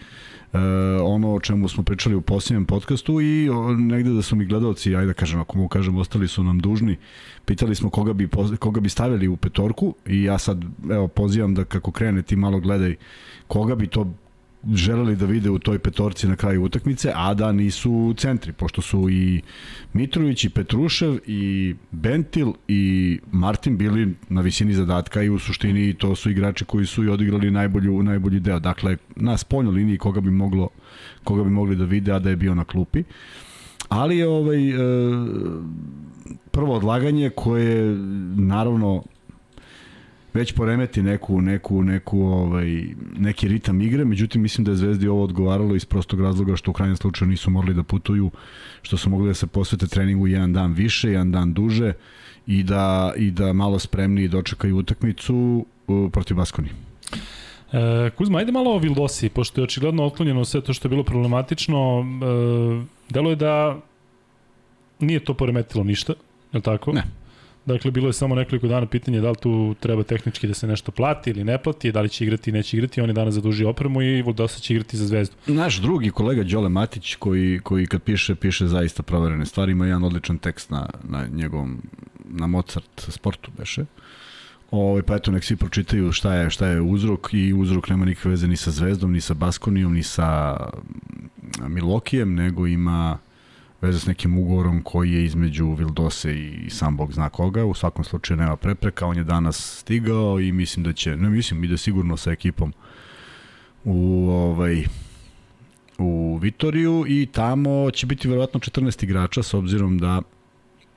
ono 1.02 1.34
o 1.34 1.40
čemu 1.40 1.68
smo 1.68 1.82
pričali 1.82 2.14
u 2.14 2.20
posljednjem 2.20 2.64
podcastu 2.64 3.20
i 3.20 3.48
negde 3.78 4.10
da 4.10 4.22
su 4.22 4.36
mi 4.36 4.46
gledalci, 4.46 4.96
ajde 4.96 5.06
da 5.06 5.12
kažem, 5.12 5.40
ako 5.40 5.56
mogu 5.56 5.68
kažem, 5.68 5.96
ostali 5.96 6.28
su 6.28 6.44
nam 6.44 6.58
dužni, 6.58 6.96
pitali 7.44 7.74
smo 7.74 7.90
koga 7.90 8.12
bi, 8.12 8.28
koga 8.58 8.80
bi 8.80 8.88
stavili 8.88 9.28
u 9.28 9.36
petorku 9.36 9.94
i 10.06 10.22
ja 10.22 10.38
sad 10.38 10.64
evo, 10.90 11.08
pozivam 11.08 11.54
da 11.54 11.64
kako 11.64 11.90
krene 11.90 12.22
ti 12.22 12.36
malo 12.36 12.60
gledaj 12.60 12.96
koga 13.46 13.74
bi 13.74 13.86
to 13.86 14.14
želeli 14.74 15.16
da 15.16 15.26
vide 15.26 15.50
u 15.50 15.58
toj 15.58 15.78
petorci 15.78 16.28
na 16.28 16.36
kraju 16.36 16.64
utakmice, 16.64 17.12
a 17.14 17.34
da 17.34 17.52
nisu 17.52 18.14
centri, 18.16 18.52
pošto 18.52 18.82
su 18.82 19.10
i 19.10 19.42
Mitrović 19.92 20.44
i 20.44 20.48
Petrušev 20.48 21.18
i 21.26 21.74
Bentil 21.90 22.52
i 22.68 23.18
Martin 23.32 23.76
bili 23.76 24.14
na 24.28 24.40
visini 24.40 24.74
zadatka 24.74 25.22
i 25.22 25.30
u 25.30 25.38
suštini 25.38 25.94
to 25.94 26.14
su 26.14 26.30
igrači 26.30 26.64
koji 26.64 26.86
su 26.86 27.04
i 27.04 27.08
odigrali 27.08 27.50
najbolju, 27.50 28.02
najbolji 28.02 28.40
deo. 28.40 28.58
Dakle, 28.58 28.96
na 29.16 29.36
spoljnoj 29.36 29.74
liniji 29.74 29.98
koga 29.98 30.20
bi 30.20 30.30
moglo 30.30 30.68
koga 31.24 31.44
bi 31.44 31.50
mogli 31.50 31.76
da 31.76 31.84
vide, 31.84 32.12
a 32.12 32.18
da 32.18 32.30
je 32.30 32.36
bio 32.36 32.54
na 32.54 32.64
klupi. 32.64 33.04
Ali 33.88 34.18
je 34.18 34.28
ovaj, 34.28 34.70
e, 34.70 34.74
prvo 36.50 36.74
odlaganje 36.74 37.30
koje 37.30 37.96
naravno 38.36 39.02
već 40.34 40.52
poremeti 40.52 41.02
neku, 41.02 41.40
neku, 41.40 41.82
neku, 41.82 42.20
ovaj, 42.20 42.84
neki 43.18 43.48
ritam 43.48 43.80
igre, 43.80 44.04
međutim 44.04 44.42
mislim 44.42 44.64
da 44.64 44.70
je 44.70 44.76
Zvezdi 44.76 45.08
ovo 45.08 45.24
odgovaralo 45.24 45.74
iz 45.74 45.84
prostog 45.84 46.20
razloga 46.20 46.56
što 46.56 46.70
u 46.70 46.74
krajnjem 46.74 46.96
slučaju 46.96 47.28
nisu 47.28 47.50
morali 47.50 47.74
da 47.74 47.82
putuju, 47.82 48.30
što 48.82 48.96
su 48.96 49.10
mogli 49.10 49.28
da 49.28 49.34
se 49.34 49.46
posvete 49.46 49.86
treningu 49.86 50.26
jedan 50.26 50.52
dan 50.52 50.72
više, 50.72 51.10
jedan 51.10 51.32
dan 51.32 51.52
duže 51.52 51.92
i 52.46 52.62
da, 52.62 53.12
i 53.16 53.30
da 53.30 53.52
malo 53.52 53.78
spremniji 53.78 54.28
dočekaju 54.28 54.76
utakmicu 54.76 55.66
protiv 56.12 56.36
Baskoni. 56.36 56.68
E, 57.72 58.10
Kuzma, 58.10 58.38
ajde 58.38 58.52
malo 58.52 58.74
o 58.74 58.78
Vildosi, 58.78 59.28
pošto 59.28 59.60
je 59.60 59.64
očigledno 59.64 60.04
otklonjeno 60.04 60.44
sve 60.44 60.60
to 60.60 60.72
što 60.72 60.88
je 60.88 60.90
bilo 60.90 61.04
problematično. 61.04 62.00
E, 62.00 62.84
delo 63.10 63.30
je 63.30 63.36
da 63.36 63.80
nije 65.00 65.24
to 65.24 65.34
poremetilo 65.34 65.84
ništa, 65.84 66.12
je 66.52 66.56
li 66.56 66.62
tako? 66.62 66.92
Ne. 66.92 67.04
Dakle, 67.66 67.90
bilo 67.90 68.06
je 68.06 68.12
samo 68.12 68.34
nekoliko 68.34 68.66
dana 68.66 68.86
pitanje 68.86 69.20
da 69.20 69.30
li 69.30 69.36
tu 69.36 69.74
treba 69.80 70.02
tehnički 70.02 70.46
da 70.46 70.54
se 70.54 70.66
nešto 70.66 70.92
plati 70.92 71.30
ili 71.30 71.44
ne 71.44 71.62
plati, 71.62 71.92
da 71.92 72.00
li 72.00 72.08
će 72.08 72.24
igrati 72.24 72.50
ili 72.50 72.58
neće 72.58 72.76
igrati. 72.76 73.00
On 73.00 73.08
je 73.08 73.12
danas 73.12 73.34
zadužio 73.34 73.70
opremu 73.70 74.02
i 74.02 74.22
Vildosa 74.22 74.60
će 74.60 74.74
igrati 74.74 74.96
za 74.96 75.06
zvezdu. 75.06 75.36
Naš 75.46 75.76
drugi 75.76 76.10
kolega 76.10 76.42
Đole 76.44 76.68
Matić, 76.68 77.14
koji, 77.14 77.60
koji 77.62 77.86
kad 77.86 78.02
piše, 78.02 78.34
piše 78.34 78.66
zaista 78.66 79.02
proverene 79.02 79.46
stvari, 79.46 79.72
ima 79.72 79.86
jedan 79.86 80.04
odličan 80.04 80.38
tekst 80.38 80.70
na, 80.70 80.88
na 81.02 81.26
njegovom, 81.26 81.82
na 82.24 82.46
Mozart 82.46 83.06
sportu 83.08 83.50
beše. 83.58 83.84
Ovaj 84.70 85.02
pa 85.02 85.16
eto 85.16 85.30
nek 85.30 85.44
svi 85.44 85.56
pročitaju 85.56 86.12
šta 86.12 86.34
je 86.34 86.50
šta 86.50 86.66
je 86.66 86.80
uzrok 86.80 87.28
i 87.32 87.52
uzrok 87.52 87.88
nema 87.88 88.04
nikakve 88.04 88.30
veze 88.30 88.48
ni 88.48 88.56
sa 88.56 88.70
Zvezdom, 88.70 89.12
ni 89.12 89.20
sa 89.20 89.34
Baskonijom, 89.34 89.92
ni 89.94 90.02
sa 90.02 90.56
Milokijem, 91.68 92.34
nego 92.34 92.66
ima 92.66 93.18
veze 93.82 94.00
s 94.00 94.06
nekim 94.06 94.38
ugovorom 94.38 94.82
koji 94.82 95.12
je 95.12 95.24
između 95.24 95.72
Vildose 95.72 96.36
i 96.36 96.70
sam 96.70 96.96
Bog 96.96 97.12
zna 97.12 97.28
koga. 97.28 97.64
U 97.64 97.74
svakom 97.74 98.04
slučaju 98.04 98.36
nema 98.36 98.56
prepreka, 98.56 99.06
on 99.06 99.16
je 99.16 99.24
danas 99.24 99.78
stigao 99.80 100.40
i 100.40 100.52
mislim 100.52 100.84
da 100.84 100.92
će, 100.92 101.16
ne 101.16 101.30
mislim, 101.30 101.64
ide 101.64 101.78
sigurno 101.78 102.16
sa 102.16 102.32
ekipom 102.32 102.72
u 103.84 104.28
ovaj 104.30 104.84
u 105.98 106.38
Vitoriju 106.42 107.04
i 107.08 107.26
tamo 107.26 107.90
će 107.90 108.06
biti 108.06 108.28
verovatno 108.28 108.60
14 108.60 109.04
igrača 109.04 109.42
s 109.42 109.54
obzirom 109.54 109.98
da 109.98 110.22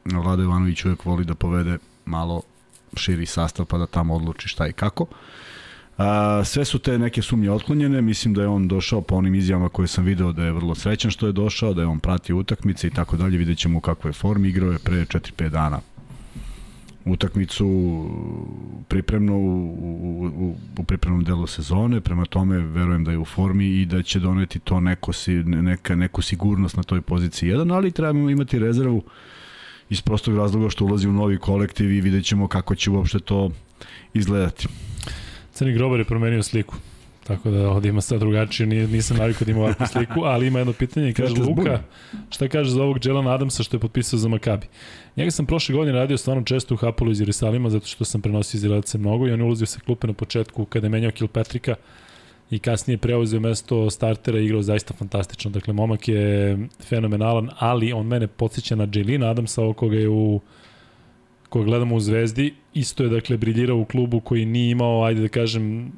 Vlada 0.05 0.43
Ivanović 0.43 0.85
uvek 0.85 1.05
voli 1.05 1.25
da 1.25 1.35
povede 1.35 1.77
malo 2.05 2.41
širi 2.95 3.25
sastav 3.25 3.65
pa 3.65 3.77
da 3.77 3.85
tamo 3.85 4.15
odluči 4.15 4.47
šta 4.47 4.67
i 4.67 4.73
kako. 4.73 5.05
A, 5.97 6.41
sve 6.45 6.65
su 6.65 6.79
te 6.79 6.99
neke 6.99 7.21
sumnje 7.21 7.51
otklonjene, 7.51 8.01
mislim 8.01 8.33
da 8.33 8.41
je 8.41 8.47
on 8.47 8.67
došao 8.67 9.01
po 9.01 9.15
onim 9.15 9.35
izjavama 9.35 9.69
koje 9.69 9.87
sam 9.87 10.05
video 10.05 10.31
da 10.31 10.43
je 10.43 10.51
vrlo 10.51 10.75
srećan 10.75 11.11
što 11.11 11.27
je 11.27 11.33
došao, 11.33 11.73
da 11.73 11.81
je 11.81 11.87
on 11.87 11.99
pratio 11.99 12.37
utakmice 12.37 12.87
i 12.87 12.89
tako 12.89 13.17
dalje, 13.17 13.37
vidjet 13.37 13.57
ćemo 13.57 13.77
u 13.77 13.81
kakvoj 13.81 14.13
formi, 14.13 14.49
igrao 14.49 14.71
je 14.71 14.79
pre 14.79 15.05
4-5 15.05 15.49
dana 15.49 15.79
utakmicu 17.05 17.67
pripremno 18.87 19.37
u, 19.37 19.65
u, 19.79 20.31
u, 20.37 20.55
u 20.77 20.83
pripremnom 20.83 21.23
delu 21.23 21.47
sezone, 21.47 22.01
prema 22.01 22.25
tome 22.25 22.57
verujem 22.57 23.03
da 23.03 23.11
je 23.11 23.17
u 23.17 23.25
formi 23.25 23.67
i 23.67 23.85
da 23.85 24.03
će 24.03 24.19
doneti 24.19 24.59
to 24.59 24.79
neko, 24.79 25.11
neka, 25.45 25.95
neku 25.95 26.21
sigurnost 26.21 26.77
na 26.77 26.83
toj 26.83 27.01
poziciji 27.01 27.51
1, 27.51 27.73
ali 27.73 27.91
trebamo 27.91 28.29
imati 28.29 28.59
rezervu 28.59 29.03
iz 29.89 30.01
prostog 30.01 30.37
razloga 30.37 30.69
što 30.69 30.85
ulazi 30.85 31.07
u 31.07 31.13
novi 31.13 31.37
kolektiv 31.37 31.91
i 31.91 32.01
vidjet 32.01 32.25
ćemo 32.25 32.47
kako 32.47 32.75
će 32.75 32.89
uopšte 32.91 33.19
to 33.19 33.51
izgledati. 34.13 34.67
Crni 35.55 35.73
grobar 35.73 35.99
je 35.99 36.05
promenio 36.05 36.43
sliku. 36.43 36.75
Tako 37.23 37.51
da 37.51 37.69
ovdje 37.69 37.89
ima 37.89 38.01
sad 38.01 38.19
drugačije, 38.19 38.67
nisam 38.67 39.17
navikao 39.17 39.45
da 39.45 39.51
ima 39.51 39.61
ovakvu 39.61 39.87
sliku, 39.87 40.21
ali 40.23 40.47
ima 40.47 40.59
jedno 40.59 40.73
pitanje, 40.73 41.13
kaže 41.13 41.35
Luka, 41.35 41.79
šta 42.29 42.47
kaže 42.47 42.69
za 42.69 42.83
ovog 42.83 43.05
Jelana 43.05 43.33
Adamsa 43.33 43.63
što 43.63 43.75
je 43.75 43.81
potpisao 43.81 44.19
za 44.19 44.29
Makabi? 44.29 44.67
Njega 45.15 45.31
sam 45.31 45.45
prošle 45.45 45.75
godine 45.75 45.97
radio 45.97 46.17
stvarno 46.17 46.43
često 46.43 46.73
u 46.73 46.77
Hapolu 46.77 47.11
iz 47.11 47.19
Jerusalima, 47.19 47.69
zato 47.69 47.87
što 47.87 48.05
sam 48.05 48.21
prenosio 48.21 48.57
Izraelice 48.57 48.97
mnogo 48.97 49.27
i 49.27 49.31
on 49.31 49.39
je 49.39 49.45
ulazio 49.45 49.67
sa 49.67 49.79
klupe 49.79 50.07
na 50.07 50.13
početku 50.13 50.65
kada 50.65 50.85
je 50.85 50.89
menjao 50.89 51.11
Kilpatrika 51.11 51.75
i 52.51 52.59
kasnije 52.59 52.97
preuzeo 52.97 53.39
mesto 53.39 53.89
startera 53.89 54.39
i 54.39 54.45
igrao 54.45 54.61
zaista 54.61 54.93
fantastično. 54.93 55.51
Dakle, 55.51 55.73
momak 55.73 56.07
je 56.07 56.57
fenomenalan, 56.83 57.49
ali 57.59 57.93
on 57.93 58.07
mene 58.07 58.27
podsjeća 58.27 58.75
na 58.75 58.87
Jelina 58.93 59.29
Adamsa, 59.29 59.61
ovo 59.61 59.73
koga 59.73 59.97
je 59.97 60.09
u 60.09 60.41
koga 61.55 61.65
gledamo 61.65 61.95
u 61.95 61.99
Zvezdi, 61.99 62.53
isto 62.73 63.03
je 63.03 63.09
dakle 63.09 63.37
briljirao 63.37 63.77
u 63.77 63.85
klubu 63.85 64.19
koji 64.19 64.45
nije 64.45 64.71
imao, 64.71 65.03
ajde 65.03 65.21
da 65.21 65.27
kažem, 65.27 65.91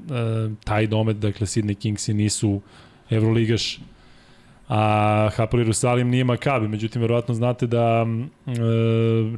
taj 0.64 0.88
domet, 0.88 1.18
dakle 1.18 1.48
Sydney 1.48 1.74
Kingsi 1.74 2.14
nisu 2.14 2.62
Euroligaš, 3.10 3.80
a 4.70 5.30
Hapoel 5.36 5.62
Jerusalim 5.62 6.10
nije 6.10 6.24
Makabi, 6.24 6.68
međutim 6.68 7.02
verovatno 7.02 7.34
znate 7.34 7.68
da 7.68 8.06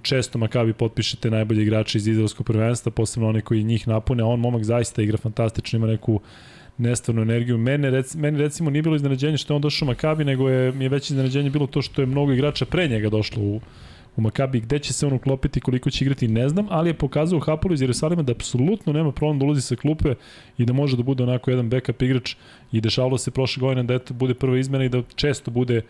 često 0.01 0.38
Makabi 0.38 0.73
potpišete 0.73 1.31
najbolje 1.31 1.63
igrače 1.63 1.97
iz 1.97 2.07
izraelskog 2.07 2.45
prvenstva, 2.45 2.91
posebno 2.91 3.29
one 3.29 3.41
koji 3.41 3.63
njih 3.63 3.88
napune, 3.88 4.23
a 4.23 4.25
on 4.25 4.39
momak 4.39 4.63
zaista 4.63 5.01
igra 5.01 5.17
fantastično, 5.17 5.77
ima 5.77 5.88
neku 5.88 6.19
nestvarnu 6.77 7.21
energiju. 7.21 7.57
Mene, 7.57 7.89
rec, 7.89 8.15
meni 8.15 8.38
recimo 8.38 8.69
nije 8.69 8.81
bilo 8.81 8.95
iznenađenje 8.95 9.38
što 9.38 9.53
je 9.53 9.55
on 9.55 9.61
došao 9.61 9.85
u 9.85 9.88
Makabi, 9.88 10.25
nego 10.25 10.49
je, 10.49 10.71
mi 10.71 10.85
je 10.85 10.89
veće 10.89 11.13
iznenađenje 11.13 11.49
bilo 11.49 11.67
to 11.67 11.81
što 11.81 12.01
je 12.01 12.05
mnogo 12.05 12.33
igrača 12.33 12.65
pre 12.65 12.88
njega 12.88 13.09
došlo 13.09 13.43
u, 13.43 13.61
u 14.19 14.21
Makabi, 14.21 14.59
gde 14.59 14.79
će 14.79 14.93
se 14.93 15.07
on 15.07 15.13
uklopiti, 15.13 15.61
koliko 15.61 15.89
će 15.89 16.05
igrati, 16.05 16.27
ne 16.27 16.49
znam, 16.49 16.67
ali 16.69 16.89
je 16.89 16.93
pokazao 16.93 17.39
u 17.39 17.73
iz 17.73 17.81
Jerusalima 17.81 18.23
da 18.23 18.31
apsolutno 18.31 18.93
nema 18.93 19.11
problem 19.11 19.39
da 19.39 19.45
ulazi 19.45 19.61
sa 19.61 19.75
klupe 19.75 20.15
i 20.57 20.65
da 20.65 20.73
može 20.73 20.97
da 20.97 21.03
bude 21.03 21.23
onako 21.23 21.51
jedan 21.51 21.69
backup 21.69 22.01
igrač 22.01 22.35
i 22.71 22.81
dešavalo 22.81 23.17
se 23.17 23.31
prošle 23.31 23.61
godine 23.61 23.83
da 23.83 23.93
eto 23.93 24.13
bude 24.13 24.33
prva 24.33 24.57
izmena 24.57 24.85
i 24.85 24.89
da 24.89 25.03
često 25.15 25.51
bude 25.51 25.81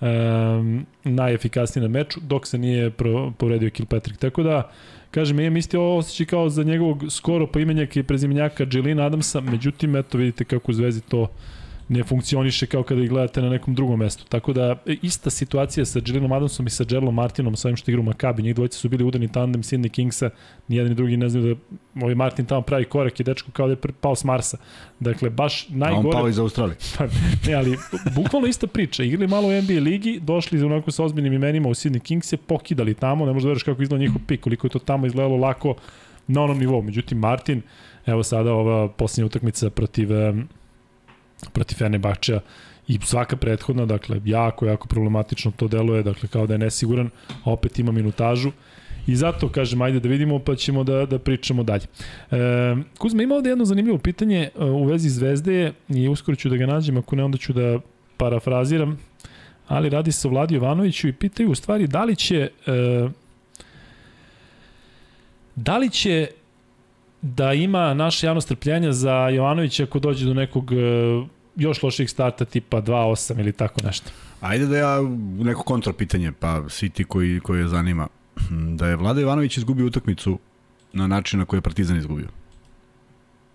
um, 0.00 0.86
najefikasniji 1.04 1.82
na 1.82 1.88
meču, 1.88 2.20
dok 2.20 2.46
se 2.46 2.58
nije 2.58 2.90
povredio 3.38 3.70
Kilpatrick. 3.70 4.20
Tako 4.20 4.42
da, 4.42 4.70
kažem, 5.10 5.40
imam 5.40 5.56
isti 5.56 5.76
osjećaj 5.76 6.26
kao 6.26 6.48
za 6.48 6.62
njegovog 6.62 7.04
skoro 7.10 7.46
poimenjaka 7.46 8.00
i 8.00 8.02
prezimenjaka 8.02 8.66
Jelina 8.72 9.06
Adamsa, 9.06 9.40
međutim, 9.40 9.96
eto 9.96 10.18
vidite 10.18 10.44
kako 10.44 10.72
u 10.72 10.74
Zvezdi 10.74 11.00
to 11.00 11.28
ne 11.88 12.04
funkcioniše 12.04 12.66
kao 12.66 12.82
kada 12.82 13.02
ih 13.02 13.10
gledate 13.10 13.42
na 13.42 13.48
nekom 13.48 13.74
drugom 13.74 13.98
mestu. 13.98 14.24
Tako 14.28 14.52
da, 14.52 14.82
e, 14.86 14.96
ista 15.02 15.30
situacija 15.30 15.84
sa 15.84 16.00
Jelinom 16.06 16.32
Adamsom 16.32 16.66
i 16.66 16.70
sa 16.70 16.84
Jelom 16.90 17.14
Martinom, 17.14 17.56
sa 17.56 17.68
ovim 17.68 17.76
što 17.76 17.90
igra 17.90 18.00
u 18.00 18.04
Makabi, 18.04 18.42
njih 18.42 18.54
dvojice 18.54 18.78
su 18.78 18.88
bili 18.88 19.04
udarni 19.04 19.32
tandem 19.32 19.62
Sidney 19.62 19.88
Kingsa, 19.88 20.30
nijedan 20.68 20.88
ni 20.88 20.94
drugi 20.94 21.16
ne 21.16 21.28
znaju 21.28 21.54
da 21.54 21.60
ovaj 22.02 22.14
Martin 22.14 22.46
tamo 22.46 22.62
pravi 22.62 22.84
korak 22.84 23.20
i 23.20 23.24
dečko 23.24 23.52
kao 23.52 23.66
da 23.66 23.72
je 23.72 23.92
pao 24.00 24.16
s 24.16 24.24
Marsa. 24.24 24.56
Dakle, 25.00 25.30
baš 25.30 25.68
najgore... 25.68 26.06
A 26.06 26.08
on 26.08 26.12
pao 26.12 26.28
iz 26.28 26.38
Australije. 26.38 26.76
Pa, 26.98 27.06
ne, 27.46 27.54
ali 27.54 27.76
bukvalno 28.14 28.48
ista 28.48 28.66
priča. 28.66 29.02
Igrali 29.02 29.26
malo 29.26 29.48
u 29.48 29.62
NBA 29.62 29.80
ligi, 29.80 30.20
došli 30.20 30.62
onako 30.62 30.90
sa 30.90 31.04
ozbiljnim 31.04 31.32
imenima 31.32 31.68
u 31.68 31.74
Sidney 31.74 32.00
Kingse, 32.00 32.36
pokidali 32.36 32.94
tamo, 32.94 33.26
ne 33.26 33.32
možda 33.32 33.48
veriš 33.48 33.62
kako 33.62 33.82
izgleda 33.82 34.02
njihov 34.02 34.20
pik, 34.26 34.40
koliko 34.40 34.66
je 34.66 34.70
to 34.70 34.78
tamo 34.78 35.06
izgledalo 35.06 35.36
lako 35.36 35.74
na 36.26 36.42
onom 36.42 36.58
nivou. 36.58 36.82
Međutim, 36.82 37.18
Martin, 37.18 37.62
evo 38.06 38.22
sada 38.22 38.52
ova 38.52 38.88
posljednja 38.88 39.26
utakmica 39.26 39.70
protiv 39.70 40.08
protiv 41.52 41.76
Fenerbahčeja 41.76 42.40
i 42.88 42.98
svaka 43.02 43.36
prethodna, 43.36 43.86
dakle, 43.86 44.20
jako, 44.24 44.66
jako 44.66 44.88
problematično 44.88 45.52
to 45.56 45.68
deluje, 45.68 46.02
dakle, 46.02 46.28
kao 46.28 46.46
da 46.46 46.54
je 46.54 46.58
nesiguran, 46.58 47.10
a 47.44 47.52
opet 47.52 47.78
ima 47.78 47.92
minutažu. 47.92 48.52
I 49.06 49.16
zato, 49.16 49.48
kažem, 49.48 49.82
ajde 49.82 50.00
da 50.00 50.08
vidimo, 50.08 50.38
pa 50.38 50.56
ćemo 50.56 50.84
da, 50.84 51.06
da 51.06 51.18
pričamo 51.18 51.62
dalje. 51.62 51.84
E, 52.30 52.36
Kuzma, 52.98 53.22
ima 53.22 53.34
ovde 53.34 53.50
jedno 53.50 53.64
zanimljivo 53.64 53.98
pitanje 53.98 54.48
e, 54.58 54.64
u 54.64 54.84
vezi 54.84 55.08
Zvezde 55.08 55.72
i 55.88 56.08
uskoro 56.08 56.36
ću 56.36 56.48
da 56.48 56.56
ga 56.56 56.66
nađem, 56.66 56.96
ako 56.96 57.16
ne, 57.16 57.24
onda 57.24 57.38
ću 57.38 57.52
da 57.52 57.78
parafraziram, 58.16 58.98
ali 59.68 59.88
radi 59.88 60.12
se 60.12 60.28
o 60.28 60.30
Vladi 60.30 60.54
Jovanoviću 60.54 61.08
i 61.08 61.12
pitaju 61.12 61.50
u 61.50 61.54
stvari 61.54 61.86
da 61.86 62.04
li 62.04 62.16
će 62.16 62.48
e, 62.66 63.08
da 65.56 65.78
li 65.78 65.90
će 65.90 66.28
da 67.22 67.52
ima 67.52 67.94
naše 67.94 68.26
javno 68.26 68.40
strpljenja 68.40 68.92
za 68.92 69.28
Jovanovića 69.28 69.82
ako 69.82 69.98
dođe 69.98 70.26
do 70.26 70.34
nekog 70.34 70.72
e, 70.72 70.76
još 71.56 71.82
loših 71.82 72.10
starta 72.10 72.44
tipa 72.44 72.82
2-8 72.82 73.40
ili 73.40 73.52
tako 73.52 73.80
nešto. 73.84 74.10
Ajde 74.40 74.66
da 74.66 74.76
ja 74.76 74.98
neko 75.38 75.62
kontra 75.62 75.92
pitanje, 75.92 76.32
pa 76.32 76.68
svi 76.68 76.88
ti 76.88 77.04
koji, 77.04 77.40
koji 77.40 77.60
je 77.60 77.68
zanima. 77.68 78.08
Da 78.50 78.88
je 78.88 78.96
Vlada 78.96 79.20
Ivanović 79.20 79.56
izgubio 79.56 79.86
utakmicu 79.86 80.38
na 80.92 81.06
način 81.06 81.38
na 81.38 81.44
koji 81.44 81.58
je 81.58 81.62
Partizan 81.62 81.96
izgubio. 81.96 82.28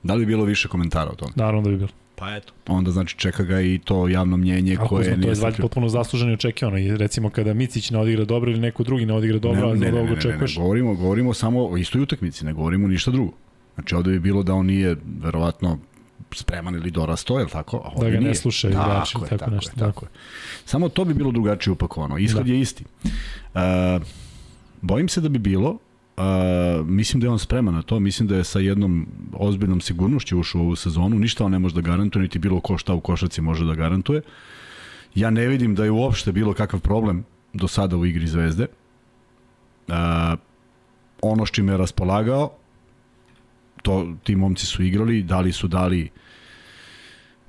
Da 0.04 0.14
li 0.14 0.20
bi 0.20 0.26
bilo 0.26 0.44
više 0.44 0.68
komentara 0.68 1.12
o 1.12 1.16
tome? 1.16 1.32
Naravno 1.36 1.62
da 1.62 1.70
bi 1.70 1.78
bilo. 1.78 1.90
Pa 2.16 2.36
eto. 2.36 2.54
Onda 2.68 2.92
znači 2.92 3.18
čeka 3.18 3.44
ga 3.44 3.62
i 3.62 3.80
to 3.84 4.08
javno 4.08 4.38
mnjenje 4.38 4.76
Ako 4.80 4.88
koje 4.88 5.10
nije... 5.10 5.22
To 5.22 5.30
je 5.30 5.36
zvalj 5.36 5.54
potpuno 5.62 5.90
zasluženo 5.90 6.32
i 6.32 6.34
očekivano. 6.34 6.78
I 6.78 6.98
recimo 6.98 7.30
kada 7.30 7.54
Micić 7.54 7.92
ne 7.92 8.00
odigra 8.00 8.26
dobro 8.26 8.52
ili 8.52 8.60
neko 8.60 8.84
drugi 8.84 9.06
ne 9.06 9.14
odigra 9.14 9.40
dobro, 9.40 9.74
ne, 9.74 9.80
ne, 9.80 9.92
ne, 9.92 10.04
ne, 10.04 10.04
ne, 10.04 10.16
ne, 10.26 10.38
ne, 10.38 10.48
govorimo, 10.58 10.96
govorimo 10.96 11.34
samo 11.34 11.68
o 11.68 11.78
istoj 11.78 12.02
utakmici, 12.02 12.46
ne 12.46 12.54
govorimo 12.54 12.88
ništa 12.88 13.12
drugo. 13.12 13.32
Znači 13.76 13.96
ovde 13.96 14.12
bi 14.12 14.20
bilo 14.20 14.44
da 14.44 14.54
on 14.54 14.66
nije 14.66 14.96
verovatno 15.22 15.78
spreman 16.36 16.76
ili 16.76 16.92
dorasto, 16.92 17.40
je 17.40 17.46
li 17.46 17.52
tako? 17.52 17.78
A 17.86 18.02
da 18.02 18.10
ga 18.10 18.20
ne 18.20 18.36
slušaju 18.36 18.72
igrači, 18.72 19.14
tako, 19.14 19.26
tako, 19.26 19.38
tako, 19.38 19.52
nešto. 19.52 19.72
Je, 19.76 19.80
tako 19.80 20.06
je. 20.06 20.10
Samo 20.66 20.90
to 20.90 21.06
bi 21.06 21.14
bilo 21.14 21.32
drugačije 21.32 21.74
upakovano. 21.74 22.18
Ishod 22.18 22.46
da. 22.46 22.54
je 22.54 22.60
isti. 22.60 22.84
Uh, 23.04 23.62
bojim 24.82 25.10
se 25.10 25.22
da 25.22 25.30
bi 25.30 25.40
bilo, 25.40 25.78
Uh, 26.20 26.88
mislim 26.88 27.22
da 27.22 27.28
je 27.28 27.32
on 27.32 27.40
spreman 27.40 27.74
na 27.74 27.82
to, 27.82 28.00
mislim 28.00 28.28
da 28.28 28.36
je 28.36 28.44
sa 28.44 28.60
jednom 28.60 29.08
ozbiljnom 29.34 29.82
sigurnošću 29.82 30.40
ušao 30.40 30.62
u 30.62 30.66
ovu 30.66 30.76
sezonu, 30.76 31.20
ništa 31.20 31.46
on 31.46 31.52
ne 31.52 31.60
može 31.60 31.76
da 31.76 31.82
garantuje, 31.82 32.24
niti 32.24 32.40
bilo 32.40 32.60
ko 32.60 32.78
šta 32.78 32.94
u 32.94 33.02
košarci 33.02 33.42
može 33.42 33.66
da 33.66 33.76
garantuje. 33.76 34.22
Ja 35.16 35.30
ne 35.30 35.48
vidim 35.48 35.76
da 35.76 35.84
je 35.84 35.92
uopšte 35.92 36.32
bilo 36.32 36.54
kakav 36.54 36.80
problem 36.80 37.24
do 37.54 37.68
sada 37.68 37.98
u 37.98 38.06
igri 38.06 38.28
Zvezde. 38.28 38.68
Uh, 39.88 39.96
ono 41.22 41.46
s 41.46 41.52
čime 41.52 41.74
je 41.74 41.78
raspolagao, 41.78 42.52
to, 43.82 44.16
ti 44.24 44.36
momci 44.36 44.66
su 44.66 44.84
igrali, 44.84 45.24
da 45.24 45.40
li 45.40 45.52
su 45.52 45.68
dali 45.68 46.10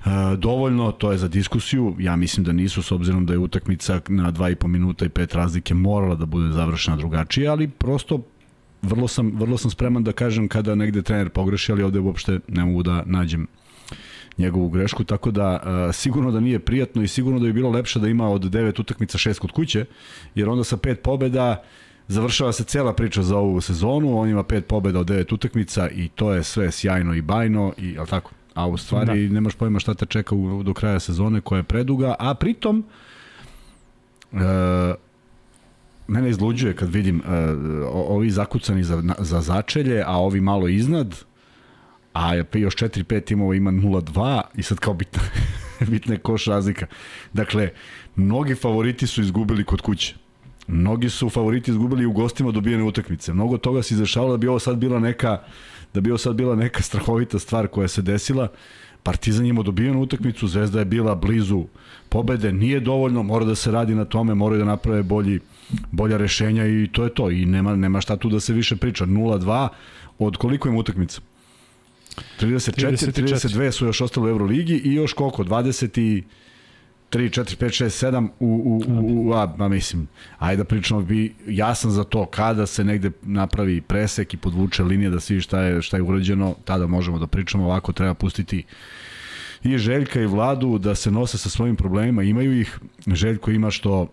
E, 0.07 0.37
dovoljno, 0.37 0.93
to 0.93 1.13
je 1.13 1.19
za 1.19 1.29
diskusiju, 1.29 1.97
ja 1.99 2.17
mislim 2.17 2.45
da 2.45 2.53
nisu 2.53 2.83
s 2.83 2.93
obzirom 2.93 3.27
da 3.27 3.33
je 3.33 3.39
utakmica 3.39 4.01
na 4.09 4.33
2,5 4.33 4.67
minuta 4.67 5.05
i 5.05 5.09
5 5.09 5.35
razlike 5.35 5.75
morala 5.75 6.15
da 6.15 6.27
bude 6.27 6.53
završena 6.53 6.97
drugačije, 6.97 7.49
ali 7.49 7.69
prosto 7.69 8.23
vrlo 8.83 9.09
sam, 9.09 9.33
vrlo 9.37 9.59
sam 9.59 9.71
spreman 9.71 10.05
da 10.05 10.13
kažem 10.13 10.49
kada 10.49 10.75
negde 10.75 11.03
trener 11.03 11.29
pogreši, 11.29 11.73
ali 11.73 11.83
ovde 11.83 11.99
uopšte 11.99 12.41
ne 12.49 12.65
mogu 12.65 12.83
da 12.83 13.03
nađem 13.07 13.47
njegovu 14.39 14.69
grešku, 14.69 15.05
tako 15.05 15.31
da 15.31 15.63
uh, 15.63 15.95
sigurno 15.95 16.31
da 16.31 16.41
nije 16.41 16.59
prijatno 16.59 17.03
i 17.03 17.09
sigurno 17.09 17.39
da 17.39 17.47
bi 17.47 17.53
bilo 17.53 17.71
lepše 17.71 18.01
da 18.01 18.09
ima 18.09 18.29
od 18.29 18.43
9 18.43 18.81
utakmica 18.81 19.19
6 19.19 19.39
kod 19.39 19.51
kuće, 19.51 19.85
jer 20.35 20.49
onda 20.49 20.65
sa 20.65 20.77
pet 20.77 21.03
pobeda 21.03 21.63
završava 22.11 22.53
se 22.53 22.65
cela 22.65 22.93
priča 22.93 23.23
za 23.23 23.37
ovu 23.37 23.61
sezonu, 23.61 24.19
on 24.19 24.29
ima 24.29 24.43
pet 24.43 24.67
pobeda 24.67 25.01
od 25.01 25.09
9 25.09 25.35
utakmica 25.35 25.89
i 25.89 26.09
to 26.09 26.33
je 26.33 26.45
sve 26.45 26.71
sjajno 26.71 27.15
i 27.15 27.23
bajno 27.23 27.73
i 27.79 27.99
al 27.99 28.07
tako 28.07 28.31
a 28.55 28.67
u 28.67 28.77
stvari 28.77 29.29
da. 29.29 29.35
nemaš 29.35 29.55
pojma 29.55 29.79
šta 29.79 29.95
te 29.95 30.07
čeka 30.07 30.35
u, 30.35 30.63
do 30.63 30.75
kraja 30.75 31.01
sezone 31.01 31.41
koja 31.41 31.57
je 31.57 31.63
preduga, 31.63 32.15
a 32.19 32.35
pritom 32.35 32.85
e, 34.33 34.37
mene 36.09 36.31
izluđuje 36.31 36.77
kad 36.77 36.93
vidim 36.93 37.21
e, 37.21 37.23
ovi 37.93 38.31
zakucani 38.31 38.85
za, 38.85 39.03
za 39.19 39.41
začelje, 39.41 40.03
a 40.07 40.17
ovi 40.17 40.41
malo 40.41 40.69
iznad, 40.69 41.25
a 42.15 42.35
još 42.35 42.77
4-5 42.77 43.25
timova 43.25 43.55
ima 43.55 43.71
0-2 43.71 44.43
i 44.55 44.63
sad 44.63 44.79
kao 44.79 44.95
bitna, 44.95 45.23
bitna 45.91 46.15
je 46.15 46.19
koš 46.21 46.45
razlika. 46.45 46.87
Dakle, 47.33 47.71
mnogi 48.17 48.55
favoriti 48.55 49.07
su 49.07 49.23
izgubili 49.23 49.65
kod 49.65 49.81
kuće. 49.81 50.15
Mnogi 50.67 51.11
su 51.11 51.31
favoriti 51.31 51.71
izgubili 51.71 52.07
u 52.07 52.13
gostima 52.13 52.51
dobijene 52.51 52.85
utakmice. 52.85 53.33
Mnogo 53.33 53.59
toga 53.59 53.83
se 53.83 53.95
izrašavalo 53.95 54.33
da 54.33 54.37
bi 54.37 54.49
ovo 54.49 54.59
sad 54.59 54.77
bila 54.77 55.01
neka 55.01 55.43
da 55.95 56.01
bi 56.01 56.11
ovo 56.11 56.19
sad 56.19 56.35
bila 56.35 56.57
neka 56.57 56.83
strahovita 56.83 57.39
stvar 57.39 57.67
koja 57.67 57.89
se 57.89 58.03
desila. 58.03 58.49
Partizan 59.03 59.47
ima 59.47 59.63
dobijenu 59.63 60.01
utakmicu, 60.01 60.49
Zvezda 60.49 60.79
je 60.79 60.85
bila 60.85 61.15
blizu 61.15 61.65
pobede, 62.09 62.53
nije 62.53 62.81
dovoljno, 62.81 63.23
mora 63.23 63.45
da 63.45 63.55
se 63.55 63.71
radi 63.71 63.95
na 63.95 64.05
tome, 64.05 64.35
moraju 64.35 64.59
da 64.59 64.65
naprave 64.65 65.03
bolji, 65.03 65.41
bolja 65.93 66.17
rešenja 66.17 66.67
i 66.67 66.89
to 66.93 67.05
je 67.05 67.15
to. 67.15 67.31
I 67.31 67.47
nema, 67.47 67.77
nema 67.77 68.01
šta 68.01 68.17
tu 68.17 68.29
da 68.29 68.41
se 68.41 68.53
više 68.53 68.77
priča. 68.77 69.07
0-2 69.07 69.69
od 70.19 70.37
koliko 70.37 70.69
ima 70.69 70.79
utakmica? 70.79 71.21
34, 72.41 72.91
34, 72.91 73.23
32 73.23 73.71
su 73.71 73.87
još 73.87 74.01
ostalo 74.01 74.27
u 74.27 74.29
Euroligi 74.29 74.81
i 74.85 74.95
još 74.95 75.13
koliko? 75.13 75.45
20 75.45 76.01
i 76.01 76.25
3, 77.11 77.41
4, 77.41 77.57
5, 77.57 77.85
6, 77.85 78.07
7 78.07 78.29
u, 78.41 78.47
u, 78.47 78.83
u, 78.89 79.29
u 79.29 79.33
a, 79.33 79.55
a 79.59 79.69
mislim, 79.69 80.09
ajde 80.39 80.63
da 80.63 80.65
pričamo, 80.65 81.01
bi, 81.01 81.35
ja 81.47 81.75
sam 81.75 81.91
za 81.91 82.05
to 82.05 82.27
kada 82.27 82.67
se 82.67 82.85
negde 82.85 83.11
napravi 83.23 83.81
presek 83.81 84.35
i 84.35 84.37
podvuče 84.37 84.83
linija 84.83 85.11
da 85.11 85.21
svi 85.21 85.41
šta 85.41 85.61
je, 85.61 85.83
šta 85.83 85.97
je 85.97 86.03
urađeno, 86.03 86.55
tada 86.65 86.87
možemo 86.87 87.19
da 87.19 87.27
pričamo, 87.27 87.65
ovako 87.65 87.93
treba 87.93 88.15
pustiti 88.15 88.65
i 89.63 89.79
Željka 89.79 90.21
i 90.21 90.27
Vladu 90.27 90.79
da 90.79 90.95
se 90.95 91.11
nose 91.11 91.39
sa 91.39 91.51
svojim 91.51 91.77
problemima, 91.77 92.23
imaju 92.23 92.61
ih, 92.61 92.79
Željko 93.07 93.51
ima 93.51 93.71
što 93.71 94.13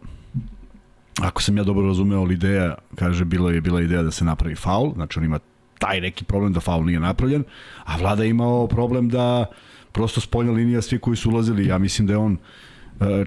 ako 1.22 1.42
sam 1.42 1.58
ja 1.58 1.64
dobro 1.64 1.88
razumeo 1.88 2.20
ali 2.20 2.34
ideja, 2.34 2.76
kaže 2.96 3.26
bilo 3.26 3.50
je 3.50 3.62
bila 3.62 3.82
ideja 3.82 4.04
da 4.04 4.12
se 4.12 4.26
napravi 4.26 4.56
faul, 4.56 4.94
znači 4.94 5.20
on 5.20 5.26
ima 5.26 5.40
taj 5.80 6.02
neki 6.02 6.26
problem 6.26 6.54
da 6.54 6.60
faul 6.60 6.86
nije 6.86 7.00
napravljen, 7.00 7.44
a 7.86 7.98
Vlada 7.98 8.24
je 8.24 8.30
imao 8.30 8.68
problem 8.68 9.10
da 9.10 9.46
prosto 9.92 10.22
spoljna 10.22 10.52
linija 10.52 10.82
svi 10.82 11.00
koji 11.00 11.18
su 11.18 11.30
ulazili, 11.30 11.68
ja 11.68 11.78
mislim 11.78 12.08
da 12.08 12.14
je 12.14 12.18
on 12.18 12.38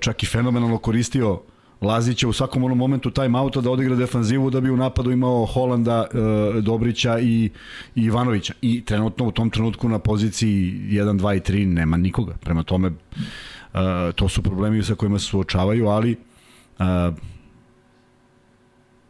čak 0.01 0.23
i 0.23 0.27
fenomenalno 0.27 0.79
koristio 0.79 1.41
Lazića 1.81 2.29
u 2.29 2.33
svakom 2.33 2.65
onom 2.65 2.79
momentu 2.79 3.11
time 3.11 3.39
da 3.63 3.71
odigra 3.71 3.97
defanzivu 3.97 4.51
da 4.51 4.61
bi 4.61 4.71
u 4.71 4.77
napadu 4.77 5.11
imao 5.11 5.47
Holanda, 5.47 6.07
e, 6.13 6.61
Dobrića 6.61 7.19
i, 7.19 7.51
Ivanovića. 7.95 8.55
I 8.63 8.85
trenutno 8.85 9.27
u 9.27 9.33
tom 9.33 9.51
trenutku 9.51 9.89
na 9.89 9.99
poziciji 9.99 10.73
1, 10.91 11.19
2 11.19 11.37
i 11.37 11.41
3 11.41 11.67
nema 11.67 11.97
nikoga. 11.97 12.35
Prema 12.41 12.63
tome, 12.63 12.89
e, 12.89 14.13
to 14.15 14.29
su 14.29 14.43
problemi 14.43 14.83
sa 14.83 14.95
kojima 14.95 15.19
se 15.19 15.25
suočavaju, 15.27 15.87
ali 15.87 16.17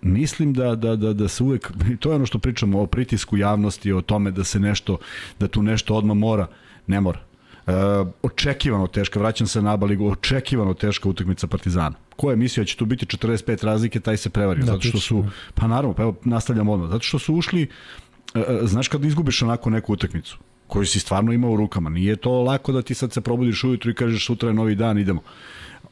mislim 0.02 0.52
da, 0.52 0.74
da, 0.74 0.96
da, 0.96 1.12
da 1.12 1.28
se 1.28 1.42
uvek, 1.42 1.72
to 2.00 2.10
je 2.10 2.16
ono 2.16 2.26
što 2.26 2.38
pričamo 2.38 2.80
o 2.80 2.86
pritisku 2.86 3.36
javnosti, 3.36 3.92
o 3.92 4.00
tome 4.00 4.30
da 4.30 4.44
se 4.44 4.60
nešto, 4.60 4.98
da 5.40 5.48
tu 5.48 5.62
nešto 5.62 5.94
odmah 5.94 6.16
mora, 6.16 6.46
ne 6.86 7.00
mora 7.00 7.29
Uh, 7.66 7.72
očekivano 8.22 8.86
teška, 8.86 9.18
vraćam 9.18 9.46
se 9.46 9.62
na 9.62 9.72
Abaligu, 9.72 10.08
očekivano 10.10 10.74
teška 10.74 11.08
utakmica 11.08 11.46
Partizana. 11.46 11.96
Ko 12.16 12.30
je 12.30 12.36
mislio 12.36 12.64
da 12.64 12.66
će 12.66 12.76
tu 12.76 12.84
biti? 12.84 13.06
45 13.06 13.64
razlike, 13.64 14.00
taj 14.00 14.16
se 14.16 14.30
prevario, 14.30 14.64
da, 14.64 14.72
zato 14.72 14.80
što 14.80 15.00
su, 15.00 15.24
pa 15.54 15.66
naravno, 15.66 15.94
pa 15.94 16.02
evo, 16.02 16.14
nastavljam 16.24 16.68
odmah, 16.68 16.90
zato 16.90 17.02
što 17.02 17.18
su 17.18 17.34
ušli, 17.34 17.66
uh, 18.34 18.42
znaš 18.62 18.88
kad 18.88 19.04
izgubiš 19.04 19.42
onako 19.42 19.70
neku 19.70 19.92
utakmicu, 19.92 20.38
koju 20.66 20.86
si 20.86 21.00
stvarno 21.00 21.32
imao 21.32 21.50
u 21.50 21.56
rukama, 21.56 21.90
nije 21.90 22.16
to 22.16 22.42
lako 22.42 22.72
da 22.72 22.82
ti 22.82 22.94
sad 22.94 23.12
se 23.12 23.20
probudiš 23.20 23.64
ujutru 23.64 23.90
i 23.90 23.94
kažeš 23.94 24.26
sutra 24.26 24.48
je 24.48 24.54
novi 24.54 24.74
dan, 24.74 24.98
idemo. 24.98 25.22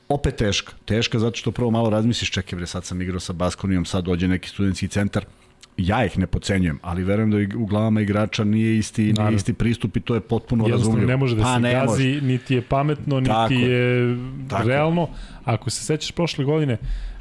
Opet 0.08 0.36
teška, 0.36 0.72
teška 0.84 1.18
zato 1.18 1.36
što 1.36 1.52
prvo 1.52 1.70
malo 1.70 1.90
razmisliš, 1.90 2.30
čekaj 2.30 2.56
bre, 2.56 2.66
sad 2.66 2.84
sam 2.84 3.02
igrao 3.02 3.20
sa 3.20 3.32
Baskonijom, 3.32 3.84
sad 3.84 4.04
dođe 4.04 4.28
neki 4.28 4.48
studentski 4.48 4.88
centar, 4.88 5.24
ja 5.78 6.04
ih 6.04 6.18
ne 6.18 6.26
pocenjujem, 6.26 6.78
ali 6.82 7.04
verujem 7.04 7.30
da 7.30 7.58
u 7.58 7.66
glavama 7.66 8.00
igrača 8.00 8.44
nije 8.44 8.78
isti, 8.78 9.02
Naravno. 9.06 9.30
nije 9.30 9.36
isti 9.36 9.52
pristup 9.52 9.96
i 9.96 10.00
to 10.00 10.14
je 10.14 10.20
potpuno 10.20 10.68
razumljivo. 10.68 11.06
ne 11.06 11.16
može 11.16 11.36
da 11.36 11.42
pa, 11.42 11.54
se 11.54 11.60
gazi, 11.60 11.86
može. 12.08 12.20
niti 12.20 12.54
je 12.54 12.62
pametno, 12.62 13.20
niti 13.20 13.30
tako, 13.30 13.54
je 13.54 14.16
tako. 14.48 14.68
realno. 14.68 15.08
Ako 15.44 15.70
se 15.70 15.84
sećaš 15.84 16.10
prošle 16.10 16.44
godine, 16.44 16.76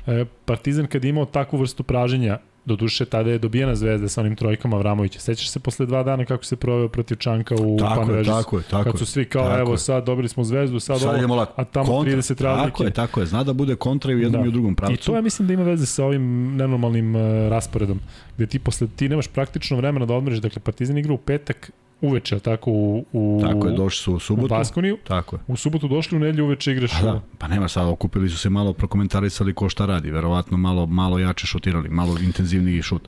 e, 0.08 0.26
Partizan 0.46 0.88
kad 0.88 1.04
je 1.04 1.10
imao 1.10 1.26
takvu 1.26 1.58
vrstu 1.60 1.84
praženja, 1.84 2.38
Doduše, 2.68 3.06
tada 3.06 3.32
je 3.32 3.38
dobijena 3.40 3.76
zvezda 3.76 4.10
sa 4.10 4.22
onim 4.22 4.36
trojkama 4.36 4.78
Vramovića. 4.78 5.20
Sećaš 5.20 5.50
se 5.50 5.60
posle 5.60 5.86
dva 5.86 6.04
dana 6.04 6.26
kako 6.26 6.44
se 6.44 6.56
proveo 6.56 6.90
protiv 6.90 7.16
Čanka 7.16 7.56
u 7.56 7.78
tako 7.80 8.02
Panvežis? 8.02 8.28
Je, 8.28 8.34
tako 8.34 8.58
je, 8.58 8.64
tako 8.64 8.84
Kad 8.84 9.00
su 9.00 9.06
svi 9.06 9.26
kao, 9.26 9.44
tako 9.44 9.60
evo 9.60 9.72
je. 9.72 9.78
sad 9.78 10.06
dobili 10.06 10.30
smo 10.30 10.44
zvezdu, 10.44 10.80
sad, 10.80 11.00
sad 11.00 11.24
ovo, 11.24 11.46
a 11.56 11.64
tamo 11.64 11.86
kontra, 11.86 12.14
30 12.14 12.44
razlike. 12.44 12.72
Tako 12.72 12.84
je, 12.84 12.92
tako 12.92 13.20
je. 13.20 13.26
Zna 13.26 13.44
da 13.44 13.54
bude 13.54 13.76
kontra 13.76 14.12
i 14.12 14.16
u 14.16 14.20
jednom 14.20 14.42
da. 14.42 14.46
i 14.46 14.50
u 14.50 14.52
drugom 14.52 14.76
pravcu. 14.76 14.94
I 14.94 14.98
to 14.98 15.16
ja 15.16 15.22
mislim 15.22 15.48
da 15.48 15.54
ima 15.54 15.64
veze 15.64 15.86
sa 15.86 16.06
ovim 16.06 16.56
nenormalnim 16.56 17.16
uh, 17.16 17.22
rasporedom, 17.50 18.00
gde 18.36 18.48
ti 18.48 18.60
posle, 18.60 18.88
ti 18.96 19.10
nemaš 19.10 19.28
praktično 19.28 19.78
vremena 19.78 20.06
da 20.06 20.14
odmoriš, 20.14 20.40
dakle 20.40 20.62
Partizan 20.62 20.98
igra 20.98 21.14
u 21.14 21.18
petak, 21.18 21.72
uveče, 22.02 22.40
tako 22.40 22.72
u, 22.72 23.06
u 23.14 23.42
Tako 23.42 23.68
je, 23.68 23.76
došli 23.76 24.04
su 24.04 24.14
u 24.14 24.20
subotu. 24.20 24.46
U 24.46 24.58
Baskoniju. 24.58 24.98
Tako 25.08 25.36
je. 25.36 25.40
U 25.48 25.56
subotu 25.58 25.88
došli 25.88 26.18
u 26.18 26.20
nedelju 26.20 26.46
uveče 26.46 26.72
igraš. 26.72 26.92
Pa, 26.92 27.02
da, 27.02 27.22
pa 27.38 27.48
nema 27.48 27.68
sad, 27.68 27.88
okupili 27.88 28.30
su 28.30 28.38
se 28.38 28.50
malo, 28.50 28.74
prokomentarisali 28.74 29.54
ko 29.54 29.70
šta 29.70 29.86
radi, 29.86 30.12
verovatno 30.12 30.58
malo 30.58 30.86
malo 30.86 31.20
jače 31.20 31.48
šutirali, 31.48 31.90
malo 31.90 32.18
intenzivniji 32.24 32.82
šut. 32.82 33.08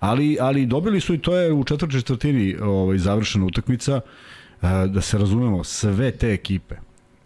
Ali 0.00 0.36
ali 0.40 0.66
dobili 0.66 1.00
su 1.00 1.14
i 1.14 1.18
to 1.18 1.36
je 1.36 1.52
u 1.52 1.64
četvrtoj 1.64 2.00
četvrtini 2.00 2.56
ovaj 2.62 2.98
završena 2.98 3.44
utakmica 3.44 4.00
da 4.62 5.00
se 5.00 5.18
razumemo 5.18 5.64
sve 5.64 6.10
te 6.10 6.32
ekipe 6.32 6.74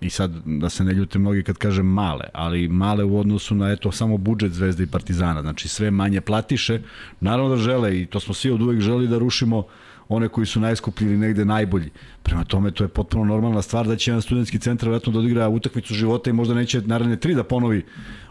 i 0.00 0.10
sad 0.10 0.30
da 0.44 0.68
se 0.68 0.84
ne 0.84 0.92
ljute 0.92 1.18
mnogi 1.18 1.42
kad 1.42 1.56
kažem 1.56 1.86
male, 1.86 2.24
ali 2.32 2.68
male 2.68 3.04
u 3.04 3.18
odnosu 3.18 3.54
na 3.54 3.70
eto 3.70 3.92
samo 3.92 4.16
budžet 4.16 4.52
Zvezde 4.52 4.82
i 4.82 4.86
Partizana, 4.86 5.40
znači 5.40 5.68
sve 5.68 5.90
manje 5.90 6.20
platiše, 6.20 6.80
naravno 7.20 7.50
da 7.50 7.56
žele 7.56 8.00
i 8.00 8.06
to 8.06 8.20
smo 8.20 8.34
svi 8.34 8.50
od 8.50 8.62
uvek 8.62 8.80
želi 8.80 9.08
da 9.08 9.18
rušimo 9.18 9.64
one 10.10 10.28
koji 10.28 10.46
su 10.46 10.60
najskuplji 10.60 11.06
ili 11.06 11.18
negde 11.18 11.44
najbolji. 11.44 11.90
Prema 12.22 12.44
tome, 12.44 12.70
to 12.70 12.84
je 12.84 12.88
potpuno 12.88 13.24
normalna 13.24 13.62
stvar 13.62 13.86
da 13.86 13.96
će 13.96 14.10
jedan 14.10 14.22
studentski 14.22 14.58
centar 14.58 14.88
vjerojatno 14.88 15.12
da 15.12 15.18
odigra 15.18 15.48
utakmicu 15.48 15.94
života 15.94 16.30
i 16.30 16.32
možda 16.32 16.54
neće 16.54 16.80
naredne 16.80 17.16
tri 17.16 17.34
da 17.34 17.44
ponovi 17.44 17.84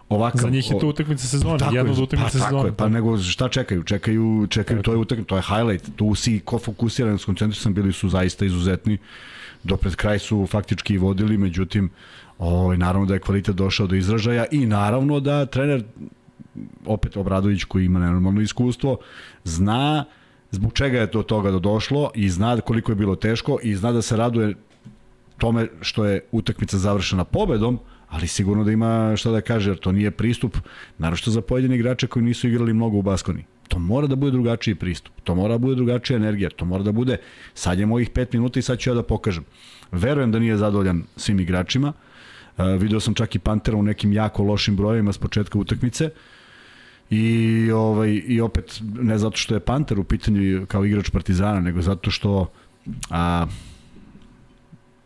ovakav... 0.09 0.41
Za 0.41 0.49
njih 0.49 0.71
je 0.71 0.79
to 0.79 0.87
utakmica 0.87 1.27
sezone, 1.27 1.65
jedna 1.71 1.91
od 1.91 1.99
utakmica 1.99 2.23
pa, 2.23 2.29
sezone. 2.29 2.51
Tako 2.51 2.65
je, 2.65 2.73
pa 2.73 2.89
nego 2.89 3.17
šta 3.17 3.49
čekaju? 3.49 3.83
Čekaju, 3.83 4.47
čekaju, 4.49 4.81
to 4.81 4.91
je 4.91 4.97
utakmica, 4.97 5.27
to 5.27 5.35
je 5.35 5.41
highlight. 5.41 5.89
Tu 5.95 6.15
si 6.15 6.39
ko 6.39 6.59
fokusiran, 6.59 7.17
skoncentrisan, 7.17 7.73
bili 7.73 7.93
su 7.93 8.09
zaista 8.09 8.45
izuzetni. 8.45 8.97
Do 9.63 9.77
pred 9.77 9.95
kraj 9.95 10.19
su 10.19 10.47
faktički 10.47 10.97
vodili, 10.97 11.37
međutim, 11.37 11.89
ovaj, 12.37 12.77
naravno 12.77 13.05
da 13.05 13.13
je 13.13 13.19
kvalitet 13.19 13.55
došao 13.55 13.87
do 13.87 13.95
izražaja 13.95 14.45
i 14.51 14.65
naravno 14.65 15.19
da 15.19 15.45
trener 15.45 15.83
opet 16.85 17.17
Obradović 17.17 17.63
koji 17.63 17.85
ima 17.85 17.99
nenormalno 17.99 18.41
iskustvo, 18.41 18.97
zna 19.43 20.05
zbog 20.51 20.73
čega 20.73 20.99
je 20.99 21.11
to 21.11 21.23
toga 21.23 21.51
do 21.51 21.59
došlo 21.59 22.11
i 22.15 22.29
zna 22.29 22.61
koliko 22.61 22.91
je 22.91 22.95
bilo 22.95 23.15
teško 23.15 23.59
i 23.63 23.75
zna 23.75 23.91
da 23.91 24.01
se 24.01 24.17
raduje 24.17 24.55
tome 25.37 25.67
što 25.81 26.05
je 26.05 26.21
utakmica 26.31 26.77
završena 26.77 27.23
pobedom, 27.23 27.79
ali 28.09 28.27
sigurno 28.27 28.63
da 28.63 28.71
ima 28.71 29.13
šta 29.15 29.31
da 29.31 29.41
kaže, 29.41 29.71
jer 29.71 29.77
to 29.77 29.91
nije 29.91 30.11
pristup, 30.11 30.57
naravno 30.97 31.31
za 31.31 31.41
pojedine 31.41 31.75
igrače 31.75 32.07
koji 32.07 32.25
nisu 32.25 32.47
igrali 32.47 32.73
mnogo 32.73 32.97
u 32.97 33.01
Baskoni. 33.01 33.45
To 33.67 33.79
mora 33.79 34.07
da 34.07 34.15
bude 34.15 34.31
drugačiji 34.31 34.75
pristup, 34.75 35.13
to 35.23 35.35
mora 35.35 35.53
da 35.53 35.57
bude 35.57 35.75
drugačija 35.75 36.17
energija, 36.17 36.49
to 36.49 36.65
mora 36.65 36.83
da 36.83 36.91
bude, 36.91 37.17
sad 37.53 37.79
je 37.79 37.85
mojih 37.85 38.11
5 38.11 38.33
minuta 38.33 38.59
i 38.59 38.61
sad 38.63 38.79
ću 38.79 38.89
ja 38.89 38.93
da 38.93 39.03
pokažem. 39.03 39.45
Verujem 39.91 40.31
da 40.31 40.39
nije 40.39 40.57
zadovoljan 40.57 41.03
svim 41.15 41.39
igračima, 41.39 41.93
uh, 41.93 42.65
video 42.79 42.99
sam 42.99 43.13
čak 43.13 43.35
i 43.35 43.39
Pantera 43.39 43.77
u 43.77 43.83
nekim 43.83 44.13
jako 44.13 44.43
lošim 44.43 44.75
brojevima 44.75 45.13
s 45.13 45.17
početka 45.17 45.59
utakmice, 45.59 46.09
I, 47.09 47.71
ovaj, 47.71 48.21
I 48.27 48.41
opet, 48.41 48.81
ne 49.01 49.17
zato 49.17 49.37
što 49.37 49.53
je 49.53 49.59
Panter 49.59 49.99
u 49.99 50.03
pitanju 50.03 50.65
kao 50.67 50.85
igrač 50.85 51.09
Partizana, 51.09 51.59
nego 51.59 51.81
zato 51.81 52.11
što 52.11 52.51
a, 53.09 53.45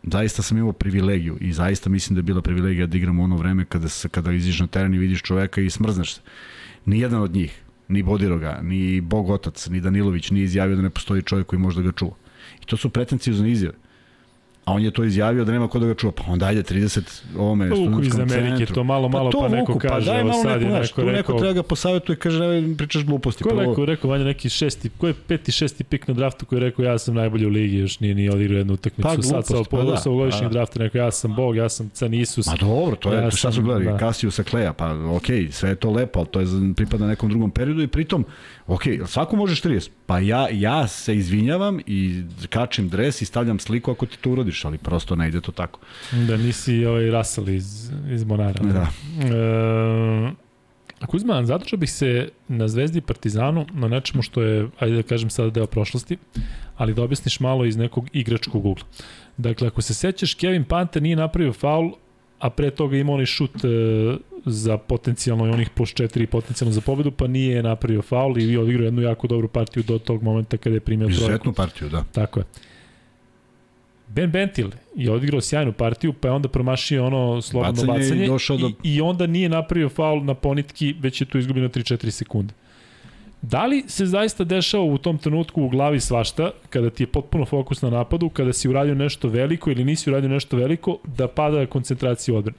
zaista 0.02 0.42
sam 0.42 0.58
imao 0.58 0.72
privilegiju 0.72 1.36
i 1.40 1.52
zaista 1.52 1.90
mislim 1.90 2.14
da 2.14 2.18
je 2.18 2.22
bila 2.22 2.42
privilegija 2.42 2.86
da 2.86 2.96
igram 2.96 3.20
ono 3.20 3.36
vreme 3.36 3.64
kada, 3.64 3.88
se, 3.88 4.08
kada 4.08 4.32
iziš 4.32 4.60
na 4.60 4.66
teren 4.66 4.94
i 4.94 4.98
vidiš 4.98 5.22
čoveka 5.22 5.60
i 5.60 5.70
smrzneš 5.70 6.14
se. 6.14 6.20
Nijedan 6.84 7.22
od 7.22 7.34
njih, 7.34 7.62
ni 7.88 8.02
Bodiroga, 8.02 8.60
ni 8.62 9.00
Bog 9.00 9.30
Otac, 9.30 9.68
ni 9.68 9.80
Danilović 9.80 10.30
nije 10.30 10.44
izjavio 10.44 10.76
da 10.76 10.82
ne 10.82 10.90
postoji 10.90 11.22
čovjek 11.22 11.46
koji 11.46 11.60
može 11.60 11.82
da 11.82 11.86
ga 11.86 11.92
čuva. 11.92 12.14
I 12.62 12.66
to 12.66 12.76
su 12.76 12.90
pretencijozne 12.90 13.50
izjave 13.50 13.74
a 14.64 14.72
on 14.72 14.82
je 14.82 14.90
to 14.90 15.04
izjavio 15.04 15.44
da 15.44 15.52
nema 15.52 15.68
ko 15.68 15.78
da 15.78 15.86
ga 15.86 15.94
čuva, 15.94 16.12
pa 16.12 16.22
onda 16.26 16.46
ajde 16.46 16.62
30 16.62 17.22
ovome 17.38 17.70
pa, 17.70 17.76
studentskom 17.76 18.22
iz 18.22 18.32
Amerike, 18.32 18.56
centru. 18.56 18.74
to 18.74 18.84
malo, 18.84 19.08
malo, 19.08 19.30
pa, 19.30 19.38
pa 19.38 19.48
neko 19.48 19.72
vuku, 19.72 19.88
kaže, 19.88 20.06
pa 20.06 20.12
daj 20.12 20.24
malo 20.24 20.42
sad 20.42 20.62
neko, 20.62 20.74
neko, 20.74 21.02
neko, 21.02 21.12
neko 21.12 21.32
treba 21.32 21.52
ga 21.52 21.62
posavjetuje, 21.62 22.16
kaže, 22.16 22.60
ne 22.60 22.76
pričaš 22.76 23.04
gluposti. 23.04 23.44
Ko 23.44 23.50
je 23.50 23.66
rekao, 23.66 23.84
rekao, 23.84 24.10
Vanja, 24.10 24.24
neki 24.24 24.48
šesti, 24.48 24.90
ko 24.98 25.06
je 25.06 25.14
peti, 25.14 25.52
šesti 25.52 25.84
pik 25.84 26.08
na 26.08 26.14
draftu 26.14 26.46
koji 26.46 26.56
je 26.56 26.60
rekao, 26.60 26.84
ja 26.84 26.98
sam 26.98 27.14
najbolji 27.14 27.46
u 27.46 27.48
ligi, 27.48 27.76
još 27.76 28.00
nije 28.00 28.14
ni 28.14 28.30
odigrao 28.30 28.58
jednu 28.58 28.74
utakmicu. 28.74 29.08
Pa, 29.16 29.22
sad 29.22 29.46
sa 29.46 29.54
pa, 29.70 29.82
da, 29.82 30.02
ovogodišnjeg 30.06 30.48
pa, 30.48 30.52
drafta, 30.52 30.78
rekao, 30.78 30.98
ja 30.98 31.10
sam 31.10 31.34
Bog, 31.34 31.56
ja 31.56 31.68
sam 31.68 31.90
Can 31.94 32.14
Isus. 32.14 32.46
Ma 32.46 32.56
dobro, 32.60 32.96
to 32.96 33.12
je, 33.12 33.22
ja 33.22 33.30
to 33.30 33.36
sad 33.36 33.54
su 33.54 33.62
gledali, 33.62 33.84
da. 33.84 33.98
Kasiju 33.98 34.30
sa 34.30 34.42
Kleja, 34.42 34.72
pa 34.72 34.94
okej, 35.16 35.38
okay, 35.38 35.50
sve 35.50 35.68
je 35.70 35.76
to 35.76 35.90
lepo, 35.90 36.18
ali 36.18 36.28
to 36.28 36.40
je 36.40 36.46
pripada 36.76 37.06
nekom 37.06 37.30
drugom 37.30 37.50
periodu 37.50 37.82
i 37.82 37.86
pritom, 37.86 38.24
okej, 38.66 38.98
okay, 38.98 39.06
svako 39.06 39.36
možeš 39.36 39.62
30, 39.62 39.90
pa 40.06 40.18
ja, 40.18 40.48
ja 40.50 40.88
se 40.88 41.16
izvinjavam 41.16 41.80
i 41.86 42.22
kačim 42.50 42.88
dres 42.88 43.22
i 43.22 43.24
stavljam 43.24 43.58
sliku 43.58 43.90
ako 43.90 44.06
ti 44.06 44.18
to 44.18 44.30
urodiš, 44.54 44.64
ali 44.64 44.78
prosto 44.78 45.16
ne 45.16 45.28
ide 45.28 45.40
to 45.40 45.52
tako. 45.52 45.80
Da 46.12 46.36
nisi 46.36 46.84
ovaj 46.84 47.10
Russell 47.10 47.48
iz, 47.48 47.90
iz 48.10 48.24
Monara. 48.24 48.60
Da. 48.62 48.88
E, 51.00 51.06
Kuzma, 51.06 51.44
zadržao 51.44 51.78
bih 51.78 51.92
se 51.92 52.28
na 52.48 52.68
Zvezdi 52.68 52.98
i 52.98 53.02
Partizanu 53.02 53.66
na 53.74 53.88
nečemu 53.88 54.22
što 54.22 54.42
je, 54.42 54.68
ajde 54.78 54.96
da 54.96 55.02
kažem 55.02 55.30
sada 55.30 55.50
deo 55.50 55.66
prošlosti, 55.66 56.16
ali 56.76 56.94
da 56.94 57.02
objasniš 57.02 57.40
malo 57.40 57.64
iz 57.64 57.76
nekog 57.76 58.08
igračkog 58.12 58.66
ugla. 58.66 58.84
Dakle, 59.36 59.68
ako 59.68 59.82
se 59.82 59.94
sećaš, 59.94 60.34
Kevin 60.34 60.64
Panther 60.64 61.02
nije 61.02 61.16
napravio 61.16 61.52
faul, 61.52 61.92
a 62.38 62.50
pre 62.50 62.70
toga 62.70 62.96
imao 62.96 63.14
onaj 63.14 63.26
šut 63.26 63.64
e, 63.64 63.68
za 64.46 64.78
potencijalno 64.78 65.46
i 65.46 65.50
onih 65.50 65.70
plus 65.70 65.94
4 65.94 66.26
potencijalno 66.26 66.72
za 66.72 66.80
pobedu, 66.80 67.10
pa 67.10 67.26
nije 67.26 67.62
napravio 67.62 68.02
faul 68.02 68.38
i 68.38 68.56
odigrao 68.56 68.84
jednu 68.84 69.02
jako 69.02 69.26
dobru 69.26 69.48
partiju 69.48 69.82
do 69.82 69.98
tog 69.98 70.22
momenta 70.22 70.56
kada 70.56 70.76
je 70.76 70.80
primio 70.80 71.08
trojku. 71.08 71.22
Izuzetnu 71.22 71.52
partiju, 71.52 71.88
da. 71.88 72.04
Tako 72.12 72.40
je. 72.40 72.44
Ben 74.08 74.30
Bentil 74.30 74.70
je 74.94 75.10
odigrao 75.12 75.40
sjajnu 75.40 75.72
partiju, 75.72 76.12
pa 76.12 76.28
je 76.28 76.32
onda 76.32 76.48
promašio 76.48 77.06
ono 77.06 77.42
slobodno 77.42 77.84
bacanje, 77.84 78.28
bacanje 78.28 78.58
i, 78.58 78.60
do... 78.60 78.68
i, 78.82 78.94
i 78.94 79.00
onda 79.00 79.26
nije 79.26 79.48
napravio 79.48 79.88
faul 79.88 80.24
na 80.24 80.34
ponitki, 80.34 80.94
već 81.00 81.20
je 81.20 81.24
tu 81.24 81.38
izgubljeno 81.38 81.68
3-4 81.68 82.10
sekunde. 82.10 82.54
Da 83.42 83.66
li 83.66 83.84
se 83.86 84.06
zaista 84.06 84.44
dešava 84.44 84.84
u 84.84 84.98
tom 84.98 85.18
trenutku 85.18 85.62
u 85.62 85.68
glavi 85.68 86.00
svašta, 86.00 86.50
kada 86.70 86.90
ti 86.90 87.02
je 87.02 87.06
potpuno 87.06 87.44
fokus 87.44 87.82
na 87.82 87.90
napadu, 87.90 88.28
kada 88.28 88.52
si 88.52 88.68
uradio 88.68 88.94
nešto 88.94 89.28
veliko 89.28 89.70
ili 89.70 89.84
nisi 89.84 90.10
uradio 90.10 90.30
nešto 90.30 90.56
veliko, 90.56 90.98
da 91.16 91.28
pada 91.28 91.66
koncentracija 91.66 92.34
u 92.34 92.38
odbrani? 92.38 92.58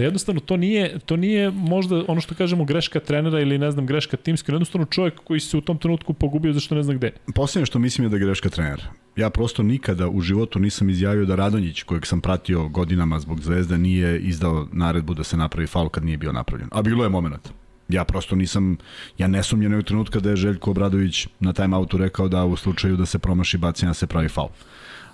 Da 0.00 0.04
jednostavno 0.04 0.40
to 0.40 0.56
nije, 0.56 0.98
to 0.98 1.16
nije 1.16 1.50
možda 1.50 2.04
ono 2.08 2.20
što 2.20 2.34
kažemo 2.34 2.64
greška 2.64 3.00
trenera 3.00 3.40
ili 3.40 3.58
ne 3.58 3.70
znam 3.70 3.86
greška 3.86 4.16
timska, 4.16 4.52
jednostavno 4.52 4.86
čovjek 4.86 5.14
koji 5.24 5.40
se 5.40 5.56
u 5.56 5.60
tom 5.60 5.78
trenutku 5.78 6.12
pogubio 6.12 6.52
zašto 6.52 6.74
ne 6.74 6.82
zna 6.82 6.94
gde. 6.94 7.12
Poslednje 7.34 7.66
što 7.66 7.78
mislim 7.78 8.04
je 8.04 8.08
da 8.08 8.16
je 8.16 8.24
greška 8.24 8.48
trenera. 8.48 8.82
Ja 9.16 9.30
prosto 9.30 9.62
nikada 9.62 10.08
u 10.08 10.20
životu 10.20 10.58
nisam 10.58 10.90
izjavio 10.90 11.24
da 11.24 11.36
Radonjić, 11.36 11.82
kojeg 11.82 12.06
sam 12.06 12.20
pratio 12.20 12.68
godinama 12.68 13.20
zbog 13.20 13.40
zvezda, 13.40 13.76
nije 13.76 14.20
izdao 14.20 14.68
naredbu 14.72 15.14
da 15.14 15.24
se 15.24 15.36
napravi 15.36 15.66
faul 15.66 15.88
kad 15.88 16.04
nije 16.04 16.18
bio 16.18 16.32
napravljen. 16.32 16.68
A 16.72 16.82
bilo 16.82 17.04
je 17.04 17.10
moment. 17.10 17.48
Ja 17.88 18.04
prosto 18.04 18.36
nisam, 18.36 18.76
ja 19.18 19.28
ne 19.28 19.42
sumnjam 19.42 19.74
u 19.74 19.82
trenutka 19.82 20.20
da 20.20 20.30
je 20.30 20.36
Željko 20.36 20.70
Obradović 20.70 21.26
na 21.40 21.52
time 21.52 21.76
outu 21.76 21.96
rekao 21.96 22.28
da 22.28 22.44
u 22.44 22.56
slučaju 22.56 22.96
da 22.96 23.06
se 23.06 23.18
promaši 23.18 23.58
bacanja 23.58 23.94
se 23.94 24.06
pravi 24.06 24.28
faul. 24.28 24.48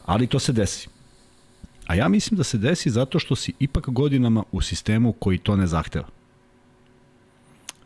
Ali 0.05 0.27
to 0.27 0.39
se 0.39 0.53
desi. 0.53 0.96
A 1.87 1.95
ja 1.95 2.09
mislim 2.09 2.37
da 2.39 2.45
se 2.45 2.59
desi 2.59 2.91
zato 2.91 3.19
što 3.19 3.37
si 3.37 3.53
ipak 3.59 3.89
godinama 3.89 4.43
u 4.53 4.61
sistemu 4.61 5.13
koji 5.13 5.39
to 5.39 5.57
ne 5.57 5.67
zahteva. 5.67 6.09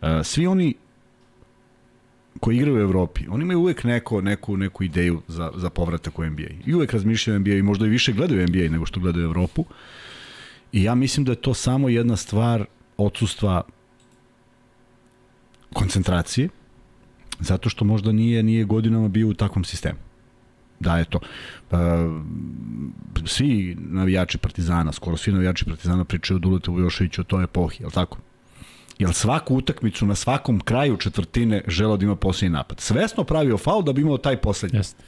E, 0.02 0.24
svi 0.24 0.46
oni 0.46 0.74
koji 2.40 2.56
igraju 2.56 2.76
u 2.76 2.80
Evropi, 2.80 3.26
oni 3.28 3.42
imaju 3.42 3.60
uvek 3.60 3.84
neko, 3.84 4.20
neku, 4.20 4.56
neku 4.56 4.84
ideju 4.84 5.22
za, 5.28 5.52
za 5.56 5.70
povratak 5.70 6.18
u 6.18 6.24
NBA. 6.24 6.48
I 6.66 6.74
uvek 6.74 6.92
razmišljaju 6.92 7.40
NBA 7.40 7.50
i 7.50 7.62
možda 7.62 7.86
i 7.86 7.88
više 7.88 8.12
gledaju 8.12 8.46
NBA 8.48 8.70
nego 8.70 8.86
što 8.86 9.00
gledaju 9.00 9.24
Evropu. 9.24 9.64
I 10.72 10.82
ja 10.82 10.94
mislim 10.94 11.24
da 11.24 11.32
je 11.32 11.36
to 11.36 11.54
samo 11.54 11.88
jedna 11.88 12.16
stvar 12.16 12.64
odsustva 12.96 13.62
koncentracije, 15.72 16.48
zato 17.40 17.68
što 17.68 17.84
možda 17.84 18.12
nije 18.12 18.42
nije 18.42 18.64
godinama 18.64 19.08
bio 19.08 19.28
u 19.28 19.34
takvom 19.34 19.64
sistemu. 19.64 19.98
Da, 20.80 20.98
je 20.98 21.04
to. 21.04 21.20
Uh, 21.70 21.78
svi 23.26 23.76
navijači 23.78 24.38
Partizana, 24.38 24.92
skoro 24.92 25.16
svi 25.16 25.32
navijači 25.32 25.64
Partizana 25.64 26.04
pričaju 26.04 26.36
o 26.36 26.38
Duletu 26.38 26.72
Vujoševiću 26.72 27.20
o 27.20 27.24
toj 27.24 27.44
epohi, 27.44 27.82
je 27.82 27.90
tako? 27.90 28.18
Jer 28.98 29.14
svaku 29.14 29.56
utakmicu 29.56 30.06
na 30.06 30.14
svakom 30.14 30.60
kraju 30.60 30.96
četvrtine 30.96 31.62
želeo 31.66 31.96
da 31.96 32.04
ima 32.04 32.16
posljednji 32.16 32.56
napad. 32.56 32.80
Svesno 32.80 33.24
pravio 33.24 33.58
faul 33.58 33.82
da 33.82 33.92
bi 33.92 34.00
imao 34.00 34.18
taj 34.18 34.36
poslednji. 34.36 34.78
Jeste. 34.78 35.02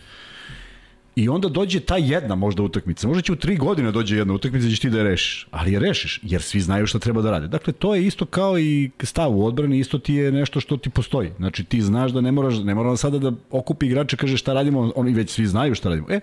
I 1.17 1.29
onda 1.29 1.49
dođe 1.49 1.81
ta 1.81 1.97
jedna 1.97 2.35
možda 2.35 2.63
utakmica. 2.63 3.09
Možda 3.09 3.23
će 3.23 3.33
u 3.33 3.37
tri 3.37 3.57
godine 3.57 3.93
dođe 3.93 4.17
jedna 4.17 4.35
utakmica 4.35 4.69
i 4.69 4.77
ti 4.77 4.91
da 4.91 4.99
je 4.99 5.05
rešiš. 5.05 5.47
Ali 5.51 5.73
je 5.73 5.79
rešiš, 5.79 6.21
jer 6.23 6.43
svi 6.43 6.61
znaju 6.61 6.87
šta 6.87 6.99
treba 6.99 7.23
da 7.23 7.31
rade. 7.31 7.49
Dakle, 7.49 7.73
to 7.73 7.95
je 7.95 8.07
isto 8.07 8.25
kao 8.25 8.59
i 8.59 8.91
stav 9.03 9.37
u 9.37 9.47
odbrani, 9.47 9.79
isto 9.79 9.99
ti 9.99 10.15
je 10.15 10.33
nešto 10.33 10.61
što 10.61 10.77
ti 10.77 10.91
postoji. 10.91 11.31
Znači, 11.37 11.65
ti 11.65 11.83
znaš 11.83 12.13
da 12.13 12.21
ne 12.21 12.33
moraš, 12.33 12.59
ne 12.59 12.75
moram 12.75 12.97
sada 12.97 13.19
da 13.19 13.33
okupi 13.51 13.87
igrače, 13.87 14.17
kaže 14.17 14.37
šta 14.37 14.53
radimo, 14.53 14.93
oni 14.97 15.13
već 15.13 15.31
svi 15.31 15.47
znaju 15.47 15.75
šta 15.75 15.89
radimo. 15.89 16.07
E, 16.11 16.21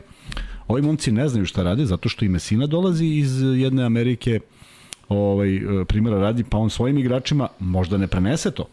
ovi 0.68 0.82
momci 0.82 1.12
ne 1.12 1.30
znaju 1.30 1.46
šta 1.46 1.64
rade, 1.64 1.86
zato 1.86 2.10
što 2.10 2.26
i 2.26 2.30
Mesina 2.30 2.68
dolazi 2.68 3.06
iz 3.06 3.42
jedne 3.42 3.84
Amerike, 3.84 4.40
ovaj, 5.10 5.62
primjera 5.88 6.20
radi, 6.20 6.44
pa 6.44 6.58
on 6.58 6.70
svojim 6.70 6.98
igračima 6.98 7.48
možda 7.60 7.98
ne 7.98 8.08
prenese 8.08 8.52
to. 8.52 8.66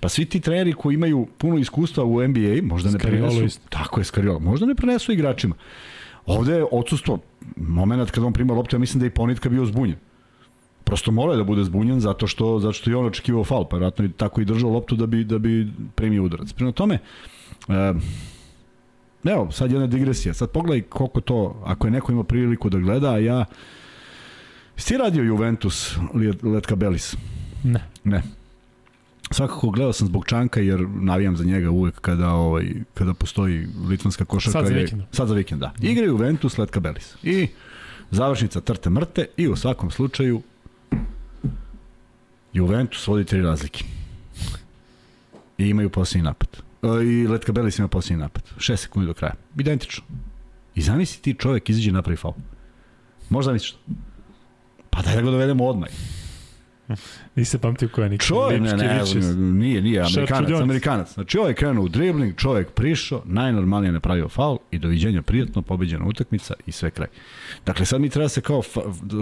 Pa 0.00 0.08
svi 0.08 0.24
ti 0.24 0.40
treneri 0.40 0.72
koji 0.72 0.94
imaju 0.94 1.26
puno 1.38 1.58
iskustva 1.58 2.04
u 2.04 2.28
NBA, 2.28 2.62
možda 2.62 2.90
ne 2.90 2.98
prenesu. 2.98 3.44
isto. 3.44 3.66
Tako 3.68 4.00
je, 4.00 4.04
Skariola. 4.04 4.38
Možda 4.38 4.66
ne 4.66 4.74
prenesu 4.74 5.12
igračima. 5.12 5.54
Ovde 6.26 6.52
je 6.52 6.66
odsustvo, 6.72 7.18
moment 7.56 8.10
kada 8.10 8.26
on 8.26 8.32
prima 8.32 8.54
loptu, 8.54 8.76
ja 8.76 8.80
mislim 8.80 9.00
da 9.00 9.06
je 9.06 9.08
i 9.08 9.14
Ponitka 9.14 9.48
bio 9.48 9.64
zbunjen. 9.64 9.96
Prosto 10.84 11.12
morao 11.12 11.32
je 11.32 11.36
da 11.36 11.44
bude 11.44 11.64
zbunjen 11.64 12.00
zato 12.00 12.26
što 12.26 12.58
zato 12.58 12.72
što 12.72 12.90
je 12.90 12.96
on 12.96 13.06
očekivao 13.06 13.44
faul, 13.44 13.64
pa 13.64 13.76
vjerojatno 13.76 14.04
i 14.04 14.12
tako 14.12 14.40
i 14.40 14.44
držao 14.44 14.70
loptu 14.70 14.96
da 14.96 15.06
bi 15.06 15.24
da 15.24 15.38
bi 15.38 15.68
primio 15.94 16.24
udarac. 16.24 16.52
Prema 16.52 16.72
tome, 16.72 16.98
e, 17.68 17.92
evo, 19.24 19.50
sad 19.50 19.72
jedna 19.72 19.86
digresija. 19.86 20.34
Sad 20.34 20.50
pogledaj 20.50 20.82
koliko 20.82 21.20
to, 21.20 21.62
ako 21.64 21.86
je 21.86 21.90
neko 21.90 22.12
ima 22.12 22.24
priliku 22.24 22.70
da 22.70 22.78
gleda, 22.78 23.12
a 23.12 23.18
ja 23.18 23.44
ti 24.84 24.96
radio 24.96 25.22
Juventus 25.22 25.96
Letka 26.42 26.76
Belis? 26.76 27.16
Ne. 27.64 27.80
Ne. 28.04 28.22
Svakako 29.30 29.70
gledao 29.70 29.92
sam 29.92 30.06
zbog 30.06 30.26
Čanka 30.26 30.60
jer 30.60 30.80
navijam 30.88 31.36
za 31.36 31.44
njega 31.44 31.70
uvek 31.70 32.00
kada 32.00 32.28
ovaj 32.28 32.64
kada 32.94 33.14
postoji 33.14 33.66
litvanska 33.88 34.24
košarka. 34.24 34.52
Sad 34.52 34.66
za 34.66 34.72
je- 34.72 34.82
vikend. 34.82 35.02
Sad 35.12 35.28
za 35.28 35.34
vikend, 35.34 35.60
da. 35.60 35.72
Igra 35.80 36.04
Juventus 36.04 36.58
Letka 36.58 36.80
Belis. 36.80 37.14
I 37.22 37.48
završnica 38.10 38.60
trte 38.60 38.90
mrte 38.90 39.26
i 39.36 39.48
u 39.48 39.56
svakom 39.56 39.90
slučaju 39.90 40.42
Juventus 42.52 43.06
vodi 43.06 43.24
tri 43.24 43.42
razlike. 43.42 43.84
I 45.58 45.64
imaju 45.64 45.90
posljednji 45.90 46.24
napad. 46.24 46.48
E, 46.82 47.04
I 47.04 47.26
Letka 47.28 47.52
Belis 47.52 47.78
ima 47.78 47.88
posljednji 47.88 48.22
napad. 48.22 48.42
6 48.58 48.76
sekundi 48.76 49.06
do 49.06 49.14
kraja. 49.14 49.34
Identično. 49.56 50.04
I 50.74 50.82
zamisli 50.82 51.22
ti 51.22 51.34
čovjek 51.34 51.68
izađe 51.70 51.88
i 51.88 51.92
napravi 51.92 52.16
faul. 52.16 52.34
Možda 53.28 53.52
misliš 53.52 53.72
to? 53.72 53.78
Pa 54.90 55.02
daj 55.02 55.14
da 55.14 55.22
ga 55.22 55.30
dovedemo 55.30 55.64
odmah. 55.66 55.88
Nisi 57.36 57.50
se 57.50 57.58
pamtio 57.58 57.88
ko 57.88 58.02
je 58.02 58.08
Nik. 58.08 58.22
Čovjek, 58.22 58.62
ne, 58.62 58.76
ne, 58.76 58.98
Lipškević. 58.98 59.24
nije, 59.36 59.82
nije, 59.82 60.00
Amerikanac. 60.00 60.60
Amerikanac. 60.60 61.14
Znači, 61.14 61.38
ovaj 61.38 61.54
krenuo 61.54 61.84
u 61.84 61.88
dribling, 61.88 62.36
čovjek 62.36 62.70
prišao, 62.70 63.22
najnormalnije 63.24 63.92
napravio 63.92 64.28
faul 64.28 64.58
i 64.70 64.78
doviđenja, 64.78 65.22
prijatno, 65.22 65.62
pobeđena 65.62 66.06
utakmica 66.06 66.54
i 66.66 66.72
sve 66.72 66.90
kraj. 66.90 67.08
Dakle, 67.66 67.86
sad 67.86 68.00
mi 68.00 68.08
treba 68.08 68.24
da 68.24 68.28
se 68.28 68.40
kao 68.40 68.62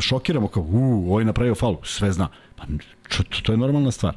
šokiramo, 0.01 0.49
kao, 0.49 0.63
u, 0.63 1.11
ovaj 1.11 1.23
je 1.23 1.27
napravio 1.27 1.55
faul, 1.55 1.77
sve 1.83 2.13
zna. 2.13 2.29
Pa, 2.57 2.65
čo, 3.09 3.23
to, 3.23 3.41
to 3.43 3.53
je 3.53 3.59
normalna 3.59 3.91
stvar. 3.91 4.17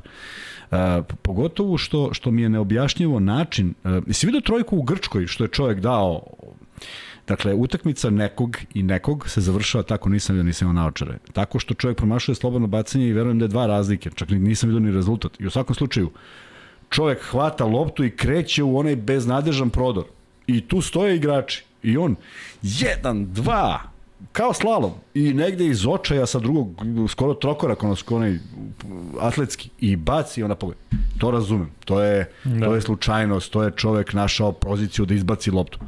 Uh, 0.72 0.78
pogotovo 1.22 1.78
što, 1.78 2.14
što 2.14 2.32
mi 2.32 2.42
je 2.42 2.50
neobjašnjivo 2.50 3.20
način, 3.20 3.74
uh, 3.84 3.92
jesi 4.08 4.26
vidio 4.26 4.42
trojku 4.42 4.78
u 4.78 4.82
Grčkoj, 4.82 5.28
što 5.28 5.44
je 5.44 5.48
čovjek 5.48 5.80
dao 5.80 6.24
Dakle, 7.32 7.54
utakmica 7.54 8.10
nekog 8.10 8.58
i 8.74 8.84
nekog 8.84 9.30
se 9.30 9.42
završava 9.42 9.84
tako, 9.84 10.10
nisam 10.10 10.36
vidio, 10.36 10.44
nisam 10.44 10.68
imao 10.68 10.84
naočare. 10.84 11.18
Tako 11.34 11.60
što 11.60 11.74
čovjek 11.74 11.98
promašuje 11.98 12.36
slobodno 12.36 12.68
bacanje 12.68 13.08
i 13.08 13.14
verujem 13.14 13.40
da 13.40 13.46
je 13.46 13.50
dva 13.50 13.68
razlike, 13.68 14.10
čak 14.16 14.30
ni- 14.30 14.40
nisam 14.40 14.70
vidio 14.70 14.80
ni 14.80 14.92
rezultat. 14.92 15.40
I 15.40 15.46
u 15.46 15.50
svakom 15.50 15.76
slučaju, 15.76 16.12
čovjek 16.90 17.22
hvata 17.24 17.66
loptu 17.66 18.04
i 18.04 18.12
kreće 18.16 18.64
u 18.64 18.78
onaj 18.78 18.96
beznadežan 18.96 19.70
prodor. 19.70 20.04
I 20.48 20.62
tu 20.62 20.82
stoje 20.82 21.16
igrači. 21.16 21.64
I 21.84 21.98
on, 21.98 22.16
jedan, 22.62 23.34
dva, 23.34 23.80
kao 24.32 24.54
slalom. 24.54 24.92
I 25.14 25.34
negde 25.34 25.66
iz 25.66 25.86
očaja 25.88 26.26
sa 26.26 26.40
drugog, 26.40 26.82
skoro 27.10 27.34
trokorak, 27.34 27.84
ono, 27.84 27.96
skoro 27.96 28.18
onaj 28.18 28.40
atletski. 29.20 29.70
I 29.80 29.96
baci 29.96 30.44
ona 30.44 30.56
pogled. 30.56 30.78
To 31.18 31.32
razumem. 31.32 31.70
To 31.86 32.02
je, 32.02 32.32
da. 32.44 32.66
to 32.66 32.76
je 32.76 32.82
slučajnost. 32.82 33.52
To 33.52 33.64
je 33.64 33.72
čovek 33.76 34.14
našao 34.14 34.52
poziciju 34.52 35.06
da 35.06 35.14
izbaci 35.14 35.52
loptu. 35.52 35.80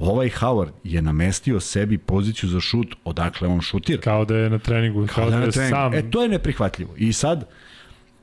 Ovaj 0.00 0.28
Howard 0.28 0.70
je 0.84 1.02
namestio 1.02 1.60
sebi 1.60 1.98
poziciju 1.98 2.48
za 2.48 2.60
šut 2.60 2.94
odakle 3.04 3.48
on 3.48 3.60
šutira. 3.60 4.00
Kao 4.00 4.24
da 4.24 4.36
je 4.36 4.50
na 4.50 4.58
treningu, 4.58 5.06
kao, 5.14 5.24
Da 5.24 5.30
da 5.30 5.38
na 5.38 5.44
je 5.44 5.50
treningu. 5.50 5.76
sam. 5.76 5.94
E, 5.94 6.10
to 6.10 6.22
je 6.22 6.28
neprihvatljivo. 6.28 6.94
I 6.96 7.12
sad, 7.12 7.38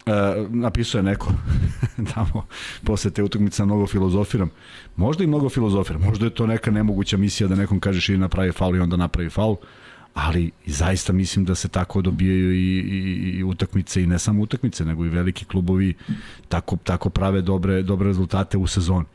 uh, 0.05 0.13
napisao 0.49 0.99
je 0.99 1.03
neko 1.03 1.31
tamo 2.13 2.45
posle 2.83 3.11
te 3.11 3.23
utakmice 3.23 3.65
mnogo 3.65 3.87
filozofiram. 3.87 4.49
Možda 4.95 5.23
i 5.23 5.27
mnogo 5.27 5.49
filozofiram. 5.49 6.01
Možda 6.01 6.25
je 6.25 6.29
to 6.29 6.47
neka 6.47 6.71
nemoguća 6.71 7.17
misija 7.17 7.47
da 7.47 7.55
nekom 7.55 7.79
kažeš 7.79 8.09
i 8.09 8.17
napravi 8.17 8.51
faul 8.51 8.75
i 8.75 8.79
onda 8.79 8.97
napravi 8.97 9.29
faul. 9.29 9.55
Ali 10.13 10.51
zaista 10.65 11.13
mislim 11.13 11.45
da 11.45 11.55
se 11.55 11.67
tako 11.67 12.01
dobijaju 12.01 12.53
i, 12.53 12.79
i, 12.79 13.37
i 13.37 13.43
utakmice 13.43 14.03
i 14.03 14.07
ne 14.07 14.19
samo 14.19 14.41
utakmice, 14.41 14.85
nego 14.85 15.05
i 15.05 15.09
veliki 15.09 15.45
klubovi 15.45 15.93
tako, 16.47 16.77
tako 16.83 17.09
prave 17.09 17.41
dobre, 17.41 17.81
dobre 17.83 18.07
rezultate 18.07 18.57
u 18.57 18.67
sezoni. 18.67 19.05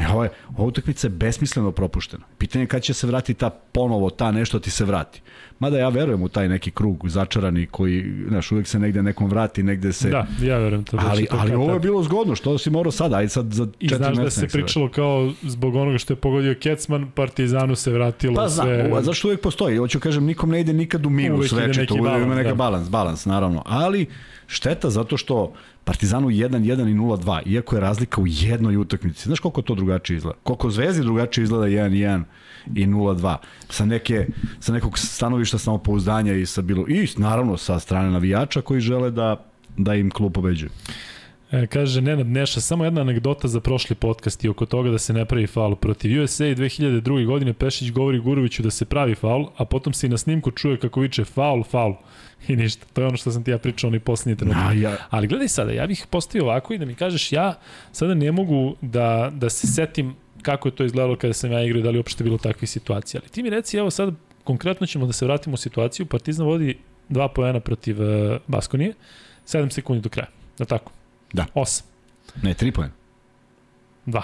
E, 0.00 0.06
Ovo 0.12 0.24
je, 0.24 0.30
ova 0.56 0.64
utakmica 0.68 1.06
je 1.06 1.10
besmisleno 1.10 1.72
propuštena. 1.72 2.24
Pitanje 2.38 2.62
je 2.62 2.66
kad 2.66 2.82
će 2.82 2.94
se 2.94 3.06
vratiti 3.06 3.40
ta 3.40 3.50
ponovo, 3.50 4.10
ta 4.10 4.30
nešto 4.30 4.58
ti 4.58 4.70
se 4.70 4.84
vrati. 4.84 5.22
Mada 5.58 5.78
ja 5.78 5.88
verujem 5.88 6.22
u 6.22 6.28
taj 6.28 6.48
neki 6.48 6.70
krug 6.70 7.08
začarani 7.08 7.66
koji, 7.66 8.24
znaš, 8.28 8.52
uvek 8.52 8.66
se 8.66 8.78
negde 8.78 9.02
nekom 9.02 9.28
vrati, 9.30 9.62
negde 9.62 9.92
se... 9.92 10.10
Da, 10.10 10.26
ja 10.42 10.58
verujem 10.58 10.84
to. 10.84 10.96
da 10.96 11.02
ali, 11.08 11.26
to 11.26 11.36
ali 11.38 11.54
ovo 11.54 11.72
je 11.72 11.80
bilo 11.80 12.02
zgodno, 12.02 12.34
što 12.34 12.58
si 12.58 12.70
morao 12.70 12.90
sada, 12.92 13.16
ajde 13.16 13.28
sad 13.28 13.52
za 13.52 13.66
I 13.80 13.88
četiri 13.88 14.04
znaš 14.04 14.16
da 14.16 14.30
se 14.30 14.40
nek 14.40 14.52
vrati. 14.52 14.64
pričalo 14.64 14.88
kao 14.88 15.32
zbog 15.42 15.74
onoga 15.74 15.98
što 15.98 16.12
je 16.12 16.16
pogodio 16.16 16.54
Kecman, 16.60 17.10
Partizanu 17.10 17.76
se 17.76 17.92
vratilo 17.92 18.34
Pa 18.34 18.48
sve... 18.48 18.88
sve... 18.90 19.02
zašto 19.02 19.28
uvek 19.28 19.40
postoji? 19.40 19.76
Hoću 19.76 20.00
kažem, 20.00 20.24
nikom 20.24 20.50
ne 20.50 20.60
ide 20.60 20.72
nikad 20.72 21.06
u 21.06 21.10
minus 21.10 21.38
Uvek 21.38 21.52
ide 21.52 21.60
večito, 21.66 21.80
neki 21.94 22.00
uvek 22.00 22.22
ima 22.22 22.34
neka 22.34 22.48
da. 22.48 22.54
balans, 22.54 22.88
balans, 22.88 23.26
naravno. 23.26 23.62
Ali 23.66 24.06
šteta 24.46 24.90
zato 24.90 25.16
što 25.16 25.52
Partizanu 25.90 26.28
1-1 26.28 26.90
i 26.90 26.94
0-2, 26.94 27.42
iako 27.46 27.76
je 27.76 27.80
razlika 27.80 28.20
u 28.20 28.24
jednoj 28.26 28.76
utakmici. 28.76 29.24
Znaš 29.24 29.40
koliko 29.40 29.62
to 29.62 29.74
drugačije 29.74 30.16
izgleda? 30.16 30.38
Koliko 30.42 30.70
Zvezdi 30.70 31.02
drugačije 31.02 31.44
izgleda 31.44 31.66
1-1 31.66 32.22
i 32.74 32.86
0-2. 32.86 33.36
Sa, 33.68 33.84
neke, 33.84 34.26
sa 34.60 34.72
nekog 34.72 34.98
stanovišta 34.98 35.58
samopouzdanja 35.58 36.34
i 36.34 36.46
sa 36.46 36.62
bilo 36.62 36.84
i 36.88 37.08
naravno 37.16 37.56
sa 37.56 37.80
strane 37.80 38.10
navijača 38.10 38.60
koji 38.60 38.80
žele 38.80 39.10
da 39.10 39.50
da 39.76 39.94
im 39.94 40.10
klub 40.10 40.32
pobeđuje. 40.32 40.70
E, 41.52 41.66
kaže 41.66 42.00
Nenad 42.00 42.26
Neša, 42.26 42.60
samo 42.60 42.84
jedna 42.84 43.00
anegdota 43.00 43.48
za 43.48 43.60
prošli 43.60 43.96
podcast 43.96 44.44
i 44.44 44.48
oko 44.48 44.66
toga 44.66 44.90
da 44.90 44.98
se 44.98 45.12
ne 45.12 45.24
pravi 45.24 45.46
faul. 45.46 45.76
Protiv 45.76 46.22
USA 46.22 46.44
2002. 46.44 47.26
godine 47.26 47.52
Pešić 47.52 47.90
govori 47.90 48.18
Guroviću 48.18 48.62
da 48.62 48.70
se 48.70 48.84
pravi 48.84 49.14
faul, 49.14 49.46
a 49.56 49.64
potom 49.64 49.92
se 49.92 50.06
i 50.06 50.10
na 50.10 50.18
snimku 50.18 50.50
čuje 50.50 50.78
kako 50.78 51.00
viče 51.00 51.24
faul, 51.24 51.64
faul. 51.64 51.94
I 52.48 52.56
ništa. 52.56 52.86
To 52.92 53.00
je 53.00 53.06
ono 53.06 53.16
što 53.16 53.30
sam 53.30 53.44
ti 53.44 53.50
ja 53.50 53.58
pričao 53.58 53.88
onaj 53.88 54.00
poslednji 54.00 54.36
trenutak. 54.36 54.62
A, 54.70 54.72
ja, 54.72 54.96
Ali 55.10 55.26
gledaj 55.26 55.48
sada, 55.48 55.72
ja 55.72 55.86
bih 55.86 56.06
postavio 56.10 56.44
ovako 56.44 56.74
i 56.74 56.78
da 56.78 56.84
mi 56.84 56.94
kažeš 56.94 57.32
ja 57.32 57.54
sada 57.92 58.14
ne 58.14 58.32
mogu 58.32 58.76
da, 58.80 59.30
da 59.34 59.50
se 59.50 59.66
setim 59.66 60.14
kako 60.42 60.68
je 60.68 60.74
to 60.74 60.84
izgledalo 60.84 61.16
kada 61.16 61.32
sam 61.32 61.52
ja 61.52 61.62
igrao 61.62 61.80
i 61.80 61.82
da 61.82 61.90
li 61.90 61.96
uopšte 61.98 62.24
bilo 62.24 62.38
takvih 62.38 62.70
situacija. 62.70 63.20
Ali 63.20 63.30
ti 63.30 63.42
mi 63.42 63.50
reci, 63.50 63.76
evo 63.76 63.90
sad 63.90 64.14
konkretno 64.44 64.86
ćemo 64.86 65.06
da 65.06 65.12
se 65.12 65.24
vratimo 65.24 65.54
u 65.54 65.56
situaciju, 65.56 66.06
Partizan 66.06 66.46
vodi 66.46 66.78
dva 67.08 67.28
poena 67.28 67.60
protiv 67.60 68.02
uh, 68.02 68.36
Baskonije, 68.46 68.94
7 69.46 69.70
sekundi 69.70 70.02
do 70.02 70.08
kraja, 70.08 70.28
da 70.58 70.64
tako? 70.64 70.92
Da. 71.32 71.46
8, 71.54 71.82
ne, 72.42 72.54
3 72.54 72.70
poena. 72.70 72.92
2. 74.06 74.20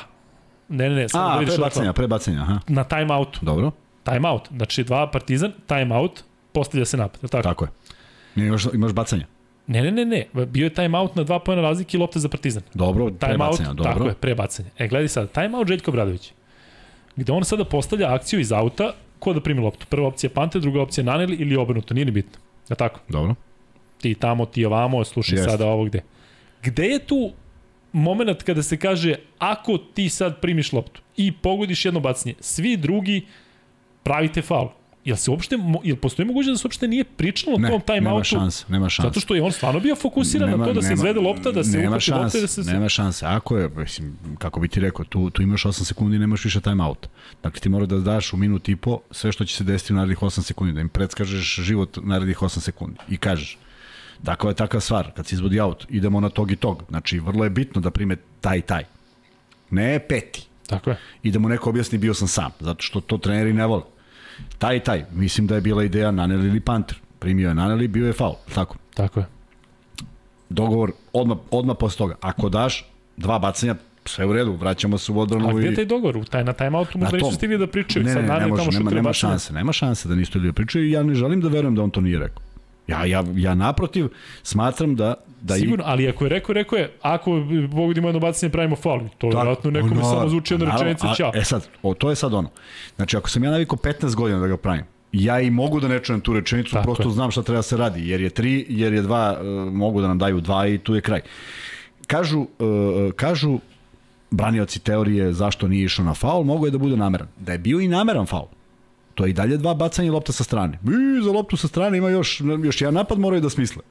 Ne, 0.69 0.89
ne, 0.89 0.95
ne, 0.95 1.09
samo 1.09 1.25
da 1.25 1.31
A, 1.31 1.39
vidiš 1.39 1.55
pre 1.55 1.63
ovako. 1.63 1.75
bacanja, 1.75 1.93
pre 1.93 2.07
bacanja, 2.07 2.43
aha. 2.43 2.59
Na 2.69 2.85
timeoutu. 2.85 3.39
Dobro, 3.43 3.71
Timeout. 4.05 4.49
Znači 4.51 4.85
dva 4.85 5.11
Partizan, 5.11 5.53
timeout, 5.67 6.25
postavlja 6.53 6.85
se 6.85 6.97
napad, 6.97 7.31
tako? 7.31 7.43
tako 7.43 7.65
je. 7.65 7.71
Ne, 8.35 8.47
imaš, 8.47 8.65
imaš 8.75 8.93
bacanja. 8.93 9.27
Ne, 9.67 9.83
ne, 9.83 9.91
ne, 9.93 10.05
ne. 10.05 10.47
Bio 10.47 10.65
je 10.65 10.75
timeout 10.75 11.17
na 11.17 11.25
dva 11.25 11.39
pojena 11.39 11.63
razlike 11.63 11.97
i 11.97 12.01
lopta 12.01 12.19
za 12.19 12.29
Partizan. 12.29 12.63
Dobro, 12.75 13.07
pre 13.07 13.29
Timeout, 13.29 13.51
bacanja, 13.51 13.73
dobro. 13.73 13.93
tako 13.93 14.07
je, 14.07 14.15
pre 14.15 14.35
bacanja. 14.35 14.69
E, 14.79 14.89
gledaj 14.89 15.09
sad, 15.09 15.33
timeout 15.33 15.69
Željko 15.69 15.93
Bradović. 15.93 16.33
Gde 17.17 17.33
on 17.33 17.45
sada 17.45 17.65
postavlja 17.65 18.15
akciju 18.15 18.41
iz 18.41 18.53
auta, 18.53 18.93
ko 19.19 19.33
da 19.33 19.41
primi 19.41 19.61
loptu. 19.61 19.87
Prva 19.87 20.09
opcija 20.09 20.31
Pante, 20.35 20.59
druga 20.61 20.83
opcija 20.83 21.05
Naneli 21.05 21.37
ili 21.37 21.57
obrnuto, 21.57 21.95
nije 21.95 22.05
ni 22.05 22.11
bitno. 22.11 22.39
Je 22.69 22.77
tako? 22.77 23.01
Dobro. 23.09 23.35
Ti 24.01 24.15
tamo, 24.15 24.47
ti 24.47 24.65
ovamo, 24.65 25.05
slušaj 25.05 25.39
Jeste. 25.39 25.51
sada 25.51 25.67
ovo 25.67 25.85
gde. 25.85 26.03
Gde 26.67 26.85
je 26.85 26.99
tu 26.99 27.33
moment 27.93 28.43
kada 28.43 28.63
se 28.63 28.77
kaže 28.77 29.15
ako 29.39 29.79
ti 29.79 30.09
sad 30.09 30.41
primiš 30.41 30.73
loptu 30.73 31.01
i 31.17 31.33
pogodiš 31.33 31.85
jedno 31.85 32.01
bacanje, 32.01 32.35
svi 32.41 32.77
drugi 32.77 33.27
pravite 34.03 34.43
faul. 34.43 34.69
Jel 35.05 35.17
se 35.17 35.31
uopšte, 35.31 35.57
jel 35.85 35.97
postoji 35.97 36.27
mogućnost 36.27 36.55
da 36.55 36.59
se 36.59 36.67
uopšte 36.67 36.89
nije 36.89 37.05
pričalo 37.05 37.57
o 37.57 37.59
Ne, 37.59 37.69
tom 37.69 37.81
nema 37.89 37.99
timeoutu? 38.01 38.25
šanse, 38.25 38.65
nema 38.69 38.89
šanse. 38.89 39.09
Zato 39.09 39.21
što 39.21 39.35
je 39.35 39.43
on 39.43 39.53
stvarno 39.53 39.81
bio 39.81 39.97
fokusiran 39.97 40.51
na 40.59 40.65
to 40.65 40.73
da 40.73 40.83
se 40.83 40.93
izvede 40.93 41.21
lopta, 41.21 41.53
da 41.53 41.65
se 41.65 41.79
nema 41.79 41.89
uhvati 41.89 42.11
lopta 42.11 42.41
da 42.41 42.47
se... 42.47 42.63
Nema 42.63 42.89
šanse. 42.89 43.27
Ako 43.27 43.57
je, 43.59 43.69
mislim, 43.69 44.19
kako 44.39 44.61
bi 44.61 44.69
ti 44.69 44.81
rekao, 44.81 45.05
tu, 45.05 45.31
tu 45.31 45.43
imaš 45.43 45.63
8 45.65 45.85
sekundi 45.85 46.17
i 46.17 46.19
nemaš 46.19 46.45
više 46.45 46.61
time 46.61 46.85
out. 46.85 47.07
Dakle, 47.43 47.61
ti 47.61 47.69
mora 47.69 47.87
da 47.87 47.99
daš 47.99 48.33
u 48.33 48.37
minut 48.37 48.69
i 48.69 48.77
po 48.77 49.01
sve 49.11 49.33
što 49.33 49.45
će 49.45 49.57
se 49.57 49.65
desiti 49.65 49.93
u 49.93 49.97
narednih 49.97 50.19
8 50.19 50.43
sekundi, 50.43 50.73
da 50.73 50.81
im 50.81 50.89
predskažeš 50.89 51.57
život 51.63 51.99
narednih 52.03 52.39
8 52.39 52.61
sekundi. 52.61 52.99
I 53.09 53.17
kažeš, 53.17 53.59
Takva 54.27 54.51
je 54.51 54.55
takva 54.55 54.81
stvar, 54.81 55.11
kad 55.17 55.27
se 55.27 55.35
izvodi 55.35 55.61
out, 55.61 55.87
idemo 55.89 56.21
na 56.21 56.29
tog 56.29 56.51
i 56.51 56.57
tog. 56.57 56.83
Znači, 56.89 57.19
vrlo 57.19 57.45
je 57.45 57.51
bitno 57.51 57.81
da 57.81 57.91
prime 57.91 58.17
taj 58.41 58.59
i 58.59 58.63
taj. 58.63 58.85
Ne 59.71 59.99
peti. 60.09 60.47
Tako 60.67 60.91
je. 60.91 60.97
I 61.23 61.31
da 61.31 61.39
mu 61.39 61.49
neko 61.49 61.71
objasni 61.71 61.99
bio 61.99 62.15
sam 62.15 62.29
sam, 62.29 62.51
zato 62.61 62.83
što 62.83 63.01
to 63.01 63.19
treneri 63.19 63.53
ne 63.53 63.67
vole. 63.67 63.83
Taj 64.59 64.77
i 64.77 64.81
taj, 64.81 65.05
mislim 65.13 65.47
da 65.47 65.55
je 65.55 65.61
bila 65.61 65.85
ideja 65.85 66.11
Naneli 66.11 66.49
ili 66.49 66.61
Panter. 66.61 66.99
Primio 67.19 67.49
je 67.49 67.55
Naneli, 67.55 67.89
bio 67.89 68.07
je 68.07 68.13
faul, 68.13 68.35
tako 68.55 68.77
Tako 68.95 69.21
je. 69.21 69.27
dogovor 70.49 70.93
odmah, 71.13 71.39
odmah 71.51 71.77
posle 71.81 71.99
toga. 71.99 72.15
Ako 72.21 72.49
daš 72.49 72.85
dva 73.17 73.39
bacanja, 73.39 73.75
sve 74.05 74.27
u 74.27 74.33
redu, 74.33 74.53
vraćamo 74.53 74.99
se 74.99 75.13
u 75.13 75.21
odbranu 75.21 75.49
A 75.49 75.53
gde 75.53 75.67
je 75.67 75.75
taj 75.75 75.85
dogovor? 75.85 76.17
U 76.17 76.25
taj, 76.25 76.45
na 76.45 76.53
timeoutu 76.53 76.99
možda 76.99 77.17
nisu 77.17 77.33
stigli 77.33 77.59
da 77.59 77.67
pričaju. 77.67 78.05
Ne, 78.05 78.13
Sad 78.13 78.23
ne, 78.23 78.29
ne, 78.29 78.35
Nane 78.35 78.47
može, 78.47 78.71
tamo 78.71 78.91
nema, 78.91 79.03
bacanje. 79.03 79.15
šanse, 79.15 79.53
nema 79.53 79.73
šanse 79.73 80.09
da 80.09 80.15
nisu 80.15 80.39
ljudi 80.39 80.49
da 80.49 80.53
pričaju 80.53 80.85
i 80.85 80.91
ja 80.91 81.03
ne 81.03 81.15
želim 81.15 81.41
da 81.41 81.49
verujem 81.49 81.75
da 81.75 81.83
on 81.83 81.91
to 81.91 82.01
nije 82.01 82.19
rekao. 82.19 82.46
Ja, 82.87 83.05
ja, 83.05 83.25
ja 83.35 83.55
naprotiv 83.55 84.09
smatram 84.43 84.97
da... 84.97 85.15
da 85.41 85.55
Sigurno, 85.55 85.85
ali 85.87 86.09
ako 86.09 86.25
je 86.25 86.29
rekao, 86.29 86.53
rekao 86.53 86.79
je, 86.79 86.93
ako 87.03 87.43
pogodimo 87.71 88.09
jedno 88.09 88.21
bacanje, 88.21 88.53
pravimo 88.53 88.77
faul. 88.77 89.01
To 89.19 89.27
je 89.27 89.31
vjerojatno 89.35 89.71
nekome 89.71 89.95
no, 89.95 90.05
samo 90.05 90.29
zvuči 90.29 90.55
jedna 90.55 90.73
rečenica, 90.73 91.15
ćao. 91.15 91.33
E 91.35 91.45
sad, 91.45 91.69
o, 91.83 91.95
to 91.95 92.11
je 92.11 92.17
sad 92.17 92.35
ono. 92.35 92.51
Znači, 92.97 93.17
ako 93.17 93.31
sam 93.31 93.45
ja 93.45 93.51
navikao 93.51 93.79
15 93.79 94.15
godina 94.15 94.41
da 94.41 94.47
ga 94.47 94.57
pravim, 94.57 94.85
ja 95.13 95.41
i 95.41 95.51
mogu 95.51 95.81
da 95.81 95.89
ne 95.89 96.03
čujem 96.03 96.21
tu 96.21 96.33
rečenicu, 96.33 96.71
Tako 96.71 96.85
prosto 96.85 97.09
je. 97.09 97.13
znam 97.13 97.31
šta 97.31 97.43
treba 97.43 97.59
da 97.59 97.63
se 97.63 97.77
radi, 97.77 98.09
jer 98.09 98.21
je 98.21 98.31
tri, 98.31 98.67
jer 98.69 98.93
je 98.93 99.03
dva, 99.03 99.39
uh, 99.41 99.73
mogu 99.73 100.01
da 100.01 100.09
nam 100.09 100.19
daju 100.19 100.41
dva 100.41 100.67
i 100.67 100.79
tu 100.79 100.95
je 100.95 101.01
kraj. 101.01 101.21
Kažu, 102.07 102.41
uh, 102.41 103.13
kažu 103.17 103.59
branioci 104.31 104.81
teorije 104.81 105.33
zašto 105.33 105.69
nije 105.69 105.85
išao 105.85 106.05
na 106.05 106.15
faul, 106.15 106.45
mogo 106.45 106.67
je 106.67 106.71
da 106.71 106.79
bude 106.79 106.97
nameran. 106.97 107.29
Da 107.41 107.53
je 107.53 107.59
bio 107.59 107.81
i 107.81 107.89
nameran 107.89 108.27
faul. 108.27 108.47
To 109.17 109.25
je 109.25 109.31
i 109.31 109.33
dalje 109.33 109.57
dva 109.57 109.75
bacanja 109.75 110.13
lopta 110.13 110.33
sa 110.33 110.45
strane. 110.45 110.79
I 110.85 111.23
za 111.25 111.33
loptu 111.33 111.57
sa 111.57 111.69
strane 111.69 111.99
ima 111.99 112.11
još, 112.11 112.41
još 112.65 112.81
jedan 112.81 112.95
napad, 112.95 113.19
moraju 113.19 113.41
da 113.43 113.51
smisle. 113.51 113.83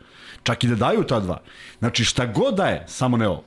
Čak 0.43 0.63
i 0.63 0.67
da 0.67 0.75
daju 0.75 1.03
ta 1.03 1.19
dva. 1.19 1.39
Znači 1.79 2.05
šta 2.05 2.25
god 2.25 2.55
da 2.55 2.67
je, 2.67 2.83
samo 2.87 3.17
ne 3.17 3.27
ovo. 3.27 3.43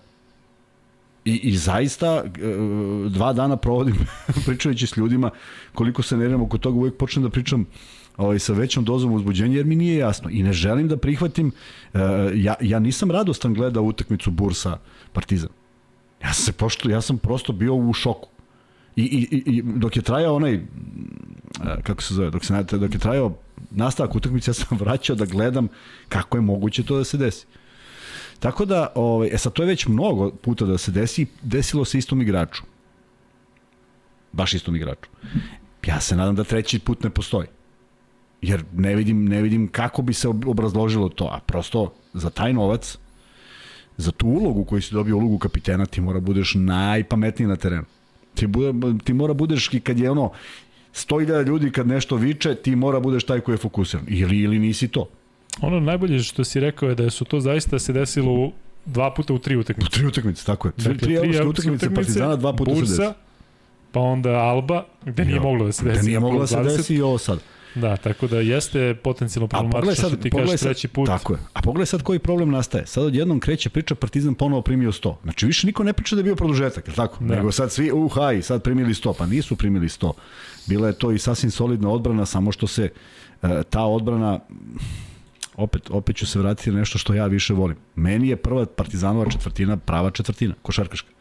I, 1.24 1.36
I 1.36 1.56
zaista 1.56 2.24
e, 2.24 2.30
dva 3.08 3.32
dana 3.32 3.56
provodim 3.56 3.94
pričajući 4.46 4.86
s 4.86 4.96
ljudima 4.96 5.30
koliko 5.74 6.02
se 6.02 6.16
nerviram 6.16 6.42
oko 6.42 6.58
toga, 6.58 6.78
uvek 6.78 6.96
počnem 6.96 7.22
da 7.22 7.30
pričam 7.30 7.66
ovaj, 8.16 8.38
sa 8.38 8.52
većom 8.52 8.84
dozom 8.84 9.12
uzbuđenja 9.12 9.56
jer 9.56 9.66
mi 9.66 9.76
nije 9.76 9.96
jasno 9.96 10.30
i 10.30 10.42
ne 10.42 10.52
želim 10.52 10.88
da 10.88 10.96
prihvatim 10.96 11.52
uh, 11.94 12.00
ja, 12.34 12.54
ja 12.60 12.78
nisam 12.78 13.10
radostan 13.10 13.54
gledao 13.54 13.82
utakmicu 13.82 14.30
Bursa 14.30 14.78
Partizan 15.12 15.50
ja 16.22 16.32
sam 16.32 16.44
se 16.44 16.52
pošto 16.52 16.90
ja 16.90 17.00
sam 17.00 17.18
prosto 17.18 17.52
bio 17.52 17.74
u 17.74 17.92
šoku 17.92 18.28
I, 18.98 19.02
i, 19.02 19.42
i 19.46 19.62
dok 19.62 19.96
je 19.96 20.02
trajao 20.02 20.34
onaj 20.34 20.54
e, 20.54 20.60
kako 21.82 22.02
se 22.02 22.14
zove, 22.14 22.30
dok, 22.30 22.44
se, 22.44 22.62
dok 22.62 22.94
je 22.94 22.98
trajao 22.98 23.36
nastavak 23.70 24.14
utakmice, 24.14 24.50
ja 24.50 24.54
sam 24.54 24.78
vraćao 24.84 25.16
da 25.16 25.24
gledam 25.24 25.68
kako 26.08 26.36
je 26.36 26.40
moguće 26.40 26.82
to 26.82 26.96
da 26.96 27.04
se 27.04 27.16
desi. 27.16 27.46
Tako 28.40 28.64
da, 28.64 28.92
ovaj, 28.94 29.28
e 29.32 29.38
sad 29.38 29.52
to 29.52 29.62
je 29.62 29.66
već 29.66 29.86
mnogo 29.86 30.30
puta 30.30 30.64
da 30.64 30.78
se 30.78 30.90
desi, 30.92 31.26
desilo 31.42 31.84
se 31.84 31.98
istom 31.98 32.22
igraču. 32.22 32.62
Baš 34.32 34.54
istom 34.54 34.76
igraču. 34.76 35.10
Ja 35.86 36.00
se 36.00 36.16
nadam 36.16 36.34
da 36.34 36.44
treći 36.44 36.78
put 36.78 37.02
ne 37.02 37.10
postoji. 37.10 37.46
Jer 38.42 38.64
ne 38.72 38.94
vidim, 38.94 39.24
ne 39.28 39.42
vidim 39.42 39.68
kako 39.68 40.02
bi 40.02 40.14
se 40.14 40.28
obrazložilo 40.28 41.08
to, 41.08 41.24
a 41.24 41.40
prosto 41.46 41.94
za 42.14 42.30
taj 42.30 42.52
novac, 42.52 42.98
za 43.96 44.10
tu 44.10 44.26
ulogu 44.26 44.64
koju 44.64 44.82
si 44.82 44.94
dobio 44.94 45.16
ulogu 45.16 45.38
kapitena, 45.38 45.86
ti 45.86 46.00
mora 46.00 46.20
budeš 46.20 46.54
najpametniji 46.54 47.48
na 47.48 47.56
terenu. 47.56 47.84
Ti, 48.38 48.46
bude, 48.46 48.98
ti 49.04 49.12
mora 49.12 49.34
budeš 49.34 49.74
i 49.74 49.80
kad 49.80 49.98
je 49.98 50.10
ono 50.10 50.30
100.000 50.94 51.46
ljudi 51.46 51.70
kad 51.70 51.86
nešto 51.86 52.16
viče, 52.16 52.54
ti 52.54 52.76
mora 52.76 53.00
budeš 53.00 53.24
taj 53.24 53.40
koji 53.40 53.54
je 53.54 53.58
fokusiran. 53.58 54.06
Ili, 54.08 54.38
ili 54.38 54.58
nisi 54.58 54.88
to. 54.88 55.08
Ono 55.60 55.80
najbolje 55.80 56.18
što 56.18 56.44
si 56.44 56.60
rekao 56.60 56.88
je 56.88 56.94
da 56.94 57.10
su 57.10 57.24
to 57.24 57.40
zaista 57.40 57.78
se 57.78 57.92
desilo 57.92 58.52
dva 58.84 59.14
puta 59.14 59.34
u 59.34 59.38
tri 59.38 59.56
utakmice. 59.56 59.86
U 59.86 59.90
tri 59.90 60.06
utakmice, 60.06 60.44
tako 60.44 60.68
je. 60.68 60.72
Dakle, 60.76 60.96
tri, 60.96 60.98
tri 60.98 61.14
evropske 61.14 61.46
utakmice, 61.48 61.86
utakmice 61.86 61.94
Partizana 61.94 62.36
dva 62.36 62.52
puta 62.52 62.70
Bursa, 62.72 62.94
se 62.94 63.02
desi. 63.02 63.14
pa 63.92 64.00
onda 64.00 64.30
Alba, 64.30 64.84
gde 65.04 65.24
nije 65.24 65.40
moglo 65.40 65.66
da 65.66 65.72
se 65.72 65.84
desi. 65.84 65.98
Gde 65.98 66.06
nije 66.08 66.20
moglo 66.20 66.40
da 66.40 66.46
se 66.46 66.62
desi 66.62 66.94
i 66.94 67.02
ovo 67.02 67.18
sad. 67.18 67.38
Da, 67.74 67.96
tako 67.96 68.26
da 68.26 68.40
jeste 68.40 68.94
potencijalno 68.94 69.48
problematično 69.48 70.08
što 70.08 70.16
ti 70.16 70.30
kažeš 70.30 70.60
treći 70.60 70.88
put. 70.88 71.06
Tako 71.06 71.32
je. 71.32 71.38
A 71.52 71.62
pogledaj 71.62 71.86
sad 71.86 72.02
koji 72.02 72.18
problem 72.18 72.50
nastaje. 72.50 72.86
Sad 72.86 73.04
odjednom 73.04 73.40
kreće 73.40 73.70
priča 73.70 73.94
Partizan 73.94 74.34
ponovo 74.34 74.62
primio 74.62 74.92
100. 74.92 75.14
Znači 75.22 75.46
više 75.46 75.66
niko 75.66 75.84
ne 75.84 75.92
priča 75.92 76.16
da 76.16 76.20
je 76.20 76.24
bio 76.24 76.36
produžetak, 76.36 76.88
je 76.88 76.94
tako? 76.94 77.24
Da. 77.24 77.34
Nego 77.34 77.52
sad 77.52 77.72
svi, 77.72 77.92
uh, 77.92 78.14
haj, 78.14 78.42
sad 78.42 78.62
primili 78.62 78.94
100. 78.94 79.14
Pa 79.18 79.26
nisu 79.26 79.56
primili 79.56 79.88
100. 79.88 80.12
Bila 80.66 80.86
je 80.86 80.98
to 80.98 81.12
i 81.12 81.18
sasvim 81.18 81.50
solidna 81.50 81.90
odbrana, 81.90 82.26
samo 82.26 82.52
što 82.52 82.66
se 82.66 82.90
uh, 83.42 83.50
ta 83.70 83.84
odbrana 83.84 84.40
opet, 85.56 85.90
opet 85.90 86.16
ću 86.16 86.26
se 86.26 86.38
vratiti 86.38 86.70
na 86.70 86.78
nešto 86.78 86.98
što 86.98 87.14
ja 87.14 87.26
više 87.26 87.54
volim. 87.54 87.76
Meni 87.94 88.28
je 88.28 88.36
prva 88.36 88.66
Partizanova 88.66 89.30
četvrtina 89.30 89.76
prava 89.76 90.10
četvrtina, 90.10 90.54
košarkaška. 90.62 91.17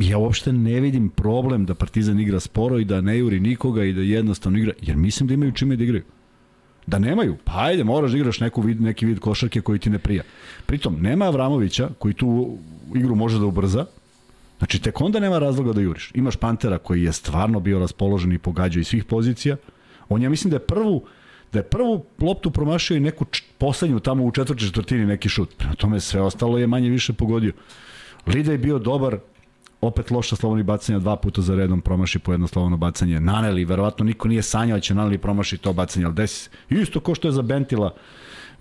Ja 0.00 0.18
uopšte 0.18 0.52
ne 0.52 0.80
vidim 0.80 1.08
problem 1.08 1.66
da 1.66 1.74
Partizan 1.74 2.20
igra 2.20 2.40
sporo 2.40 2.78
i 2.78 2.84
da 2.84 3.00
ne 3.00 3.18
juri 3.18 3.40
nikoga 3.40 3.84
i 3.84 3.92
da 3.92 4.00
jednostavno 4.00 4.58
igra, 4.58 4.72
jer 4.82 4.96
mislim 4.96 5.26
da 5.26 5.34
imaju 5.34 5.52
čime 5.52 5.76
da 5.76 5.84
igraju. 5.84 6.04
Da 6.86 6.98
nemaju, 6.98 7.36
pa 7.44 7.52
ajde, 7.56 7.84
moraš 7.84 8.10
da 8.10 8.18
igraš 8.18 8.40
neku 8.40 8.62
vid, 8.62 8.80
neki 8.80 9.06
vid 9.06 9.18
košarke 9.18 9.60
koji 9.60 9.78
ti 9.78 9.90
ne 9.90 9.98
prija. 9.98 10.22
Pritom, 10.66 10.96
nema 11.00 11.24
Avramovića 11.24 11.88
koji 11.98 12.14
tu 12.14 12.58
igru 12.94 13.14
može 13.14 13.38
da 13.38 13.46
ubrza, 13.46 13.86
Znači, 14.60 14.82
tek 14.82 15.00
onda 15.00 15.20
nema 15.20 15.38
razloga 15.38 15.72
da 15.72 15.80
juriš. 15.80 16.10
Imaš 16.14 16.36
Pantera 16.36 16.78
koji 16.78 17.02
je 17.02 17.12
stvarno 17.12 17.60
bio 17.60 17.78
raspoložen 17.78 18.32
i 18.32 18.38
pogađao 18.38 18.80
iz 18.80 18.86
svih 18.86 19.04
pozicija. 19.04 19.56
On 20.08 20.22
ja 20.22 20.30
mislim 20.30 20.50
da 20.50 20.56
je 20.56 20.66
prvu 20.66 21.04
da 21.52 21.58
je 21.58 21.62
prvu 21.62 22.04
loptu 22.20 22.50
promašio 22.50 22.96
i 22.96 23.00
neku 23.00 23.24
poslednju 23.58 24.00
tamo 24.00 24.24
u 24.24 24.32
četvrti 24.32 24.64
četvrtini 24.64 25.06
neki 25.06 25.28
šut. 25.28 25.56
Prema 25.56 25.74
tome 25.74 26.00
sve 26.00 26.20
ostalo 26.20 26.58
je 26.58 26.66
manje 26.66 26.90
više 26.90 27.12
pogodio. 27.12 27.52
Lida 28.26 28.52
je 28.52 28.58
bio 28.58 28.78
dobar, 28.78 29.18
opet 29.80 30.10
loša 30.10 30.36
slobodnih 30.36 30.66
bacanja, 30.66 30.98
dva 30.98 31.16
puta 31.16 31.42
za 31.42 31.54
redom 31.54 31.80
promaši 31.80 32.18
po 32.18 32.32
jedno 32.32 32.46
slobodno 32.46 32.76
bacanje. 32.76 33.20
Naneli, 33.20 33.64
verovatno 33.64 34.04
niko 34.04 34.28
nije 34.28 34.42
sanjao 34.42 34.76
da 34.76 34.80
će 34.80 34.94
Naneli 34.94 35.18
promaši 35.18 35.58
to 35.58 35.72
bacanje, 35.72 36.06
ali 36.06 36.14
desi 36.14 36.50
Isto 36.68 37.00
ko 37.00 37.14
što 37.14 37.28
je 37.28 37.32
za 37.32 37.42
Bentila 37.42 37.94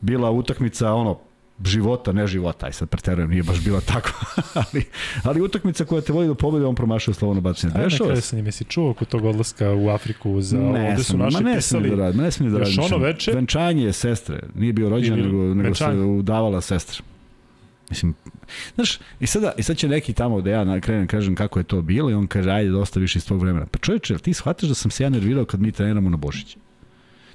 bila 0.02 0.32
utakmica, 0.32 0.94
ono, 0.94 1.20
života, 1.66 2.12
ne 2.12 2.28
života, 2.28 2.66
aj 2.66 2.74
sad 2.74 2.90
preterujem, 2.90 3.30
nije 3.30 3.44
baš 3.44 3.64
bila 3.64 3.82
tako, 3.82 4.10
ali, 4.62 4.86
ali 5.24 5.42
utakmica 5.42 5.86
koja 5.86 6.02
te 6.02 6.14
vodi 6.14 6.28
do 6.28 6.36
pobede, 6.36 6.66
on 6.66 6.76
promašao 6.76 7.14
slobodno 7.14 7.42
bacanje. 7.42 7.74
Dešava 7.74 8.22
se. 8.22 8.36
Ajde, 8.36 8.48
jesi 8.48 8.64
čuo 8.64 8.90
oko 8.90 9.06
tog 9.06 9.26
odlaska 9.26 9.74
u 9.74 9.90
Afriku 9.90 10.42
za 10.42 10.58
ne 10.58 10.90
ovde 10.90 11.04
su 11.04 11.18
naši 11.18 11.44
ne 11.44 11.56
pisali. 11.56 11.90
Da 11.90 11.96
radim, 11.96 12.22
ne 12.22 12.32
smijem 12.32 12.54
da 12.54 12.60
radim. 12.60 12.76
Još 12.76 12.92
ono 12.92 13.04
veče? 13.04 13.32
Venčanje 13.32 13.84
je 13.84 13.94
sestre, 13.94 14.40
nije 14.56 14.74
bio 14.74 14.90
rođen, 14.90 15.20
nego, 15.20 15.54
nego 15.54 15.76
se 15.76 15.92
udavala 15.92 16.62
sestra. 16.62 17.04
Mislim, 17.90 18.14
znaš, 18.76 19.00
i 19.20 19.28
sada, 19.28 19.52
i 19.58 19.64
sad 19.64 19.78
će 19.78 19.88
neki 19.88 20.14
tamo 20.14 20.42
da 20.42 20.50
ja 20.50 20.80
krenem 20.80 21.08
kažem 21.08 21.36
kako 21.36 21.60
je 21.60 21.64
to 21.64 21.82
bilo 21.82 22.12
i 22.12 22.14
on 22.14 22.28
kaže 22.28 22.52
ajde 22.52 22.70
dosta 22.70 23.00
više 23.00 23.20
iz 23.20 23.26
tvog 23.26 23.42
vremena. 23.42 23.66
Pa 23.66 23.80
čovječe, 23.80 24.18
ti 24.18 24.34
shvataš 24.34 24.70
da 24.70 24.76
sam 24.76 24.92
se 24.92 25.04
ja 25.04 25.10
nervirao 25.10 25.46
kad 25.46 25.62
mi 25.62 25.72
treniramo 25.72 26.10
na 26.10 26.18
Božić? 26.18 26.58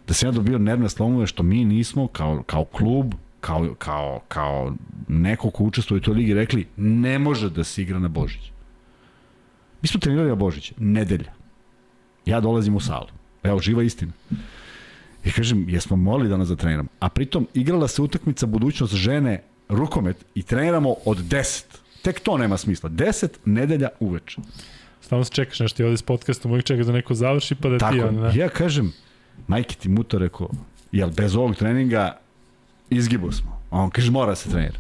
Da 0.07 0.15
sam 0.15 0.29
ja 0.29 0.33
dobio 0.33 0.59
nervne 0.59 0.89
slomove 0.89 1.27
što 1.27 1.43
mi 1.43 1.65
nismo 1.65 2.07
kao, 2.07 2.43
kao 2.47 2.65
klub, 2.65 3.15
kao, 3.41 3.75
kao, 3.79 4.21
kao 4.29 4.75
neko 5.09 5.51
ko 5.51 5.65
učestvuje 5.65 5.99
u 5.99 6.03
toj 6.03 6.15
ligi 6.15 6.35
rekli 6.35 6.67
ne 6.77 7.19
može 7.19 7.51
da 7.51 7.65
se 7.65 7.83
igra 7.83 7.99
na 7.99 8.09
Božić. 8.09 8.53
Mi 9.83 9.89
smo 9.89 10.01
trenirali 10.01 10.29
na 10.29 10.35
Božić, 10.35 10.73
nedelja. 10.79 11.33
Ja 12.27 12.41
dolazim 12.41 12.77
u 12.77 12.81
salu. 12.81 13.09
Evo, 13.43 13.59
živa 13.59 13.83
istina. 13.83 14.13
I 15.25 15.33
kažem, 15.33 15.69
jesmo 15.69 15.97
molili 15.97 16.29
da 16.29 16.37
nas 16.37 16.49
zatreniramo. 16.49 16.89
A 17.01 17.09
pritom, 17.09 17.49
igrala 17.55 17.89
se 17.89 18.03
utakmica 18.03 18.47
budućnost 18.47 18.95
žene 18.95 19.43
rukomet 19.69 20.25
i 20.35 20.43
treniramo 20.43 20.95
od 21.05 21.19
10. 21.19 21.65
Tek 22.03 22.21
to 22.21 22.39
nema 22.39 22.57
smisla. 22.57 22.91
10 22.91 23.29
nedelja 23.45 23.89
uveče. 24.01 24.41
Stalno 25.01 25.25
se 25.25 25.33
čekaš 25.33 25.61
nešto 25.61 25.83
i 25.83 25.87
ovde 25.87 25.97
s 25.97 26.03
podcastom, 26.03 26.51
uvijek 26.51 26.67
čekaš 26.67 26.87
da 26.87 26.93
neko 26.93 27.15
završi 27.15 27.55
pa 27.55 27.69
da 27.69 27.79
Tako, 27.79 27.93
ti... 27.93 28.01
Tako, 28.01 28.13
ne? 28.13 28.33
ja 28.35 28.49
kažem, 28.49 28.93
majke 29.47 29.75
ti 29.75 29.89
muto 29.89 30.19
rekao, 30.19 30.49
jel 30.93 31.11
bez 31.11 31.37
ovog 31.37 31.57
treninga 31.57 32.19
izgibo 32.91 33.33
smo. 33.33 33.61
A 33.71 33.79
on 33.81 33.91
kaže, 33.91 34.11
mora 34.11 34.35
se 34.35 34.51
trenira. 34.51 34.79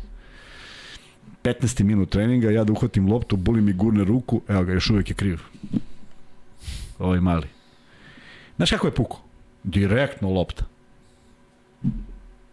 15. 1.42 1.82
minut 1.82 2.10
treninga, 2.10 2.50
ja 2.50 2.64
da 2.64 2.72
uhvatim 2.72 3.12
loptu, 3.12 3.36
boli 3.36 3.60
mi 3.60 3.72
gurne 3.72 4.04
ruku, 4.04 4.40
evo 4.48 4.64
ga, 4.64 4.72
još 4.72 4.90
uvek 4.90 5.10
je 5.10 5.14
kriv. 5.14 5.40
Ovaj 6.98 7.20
mali. 7.20 7.48
Znaš 8.56 8.70
kako 8.70 8.86
je 8.86 8.94
puko? 8.94 9.20
Direktno 9.62 10.30
lopta. 10.30 10.64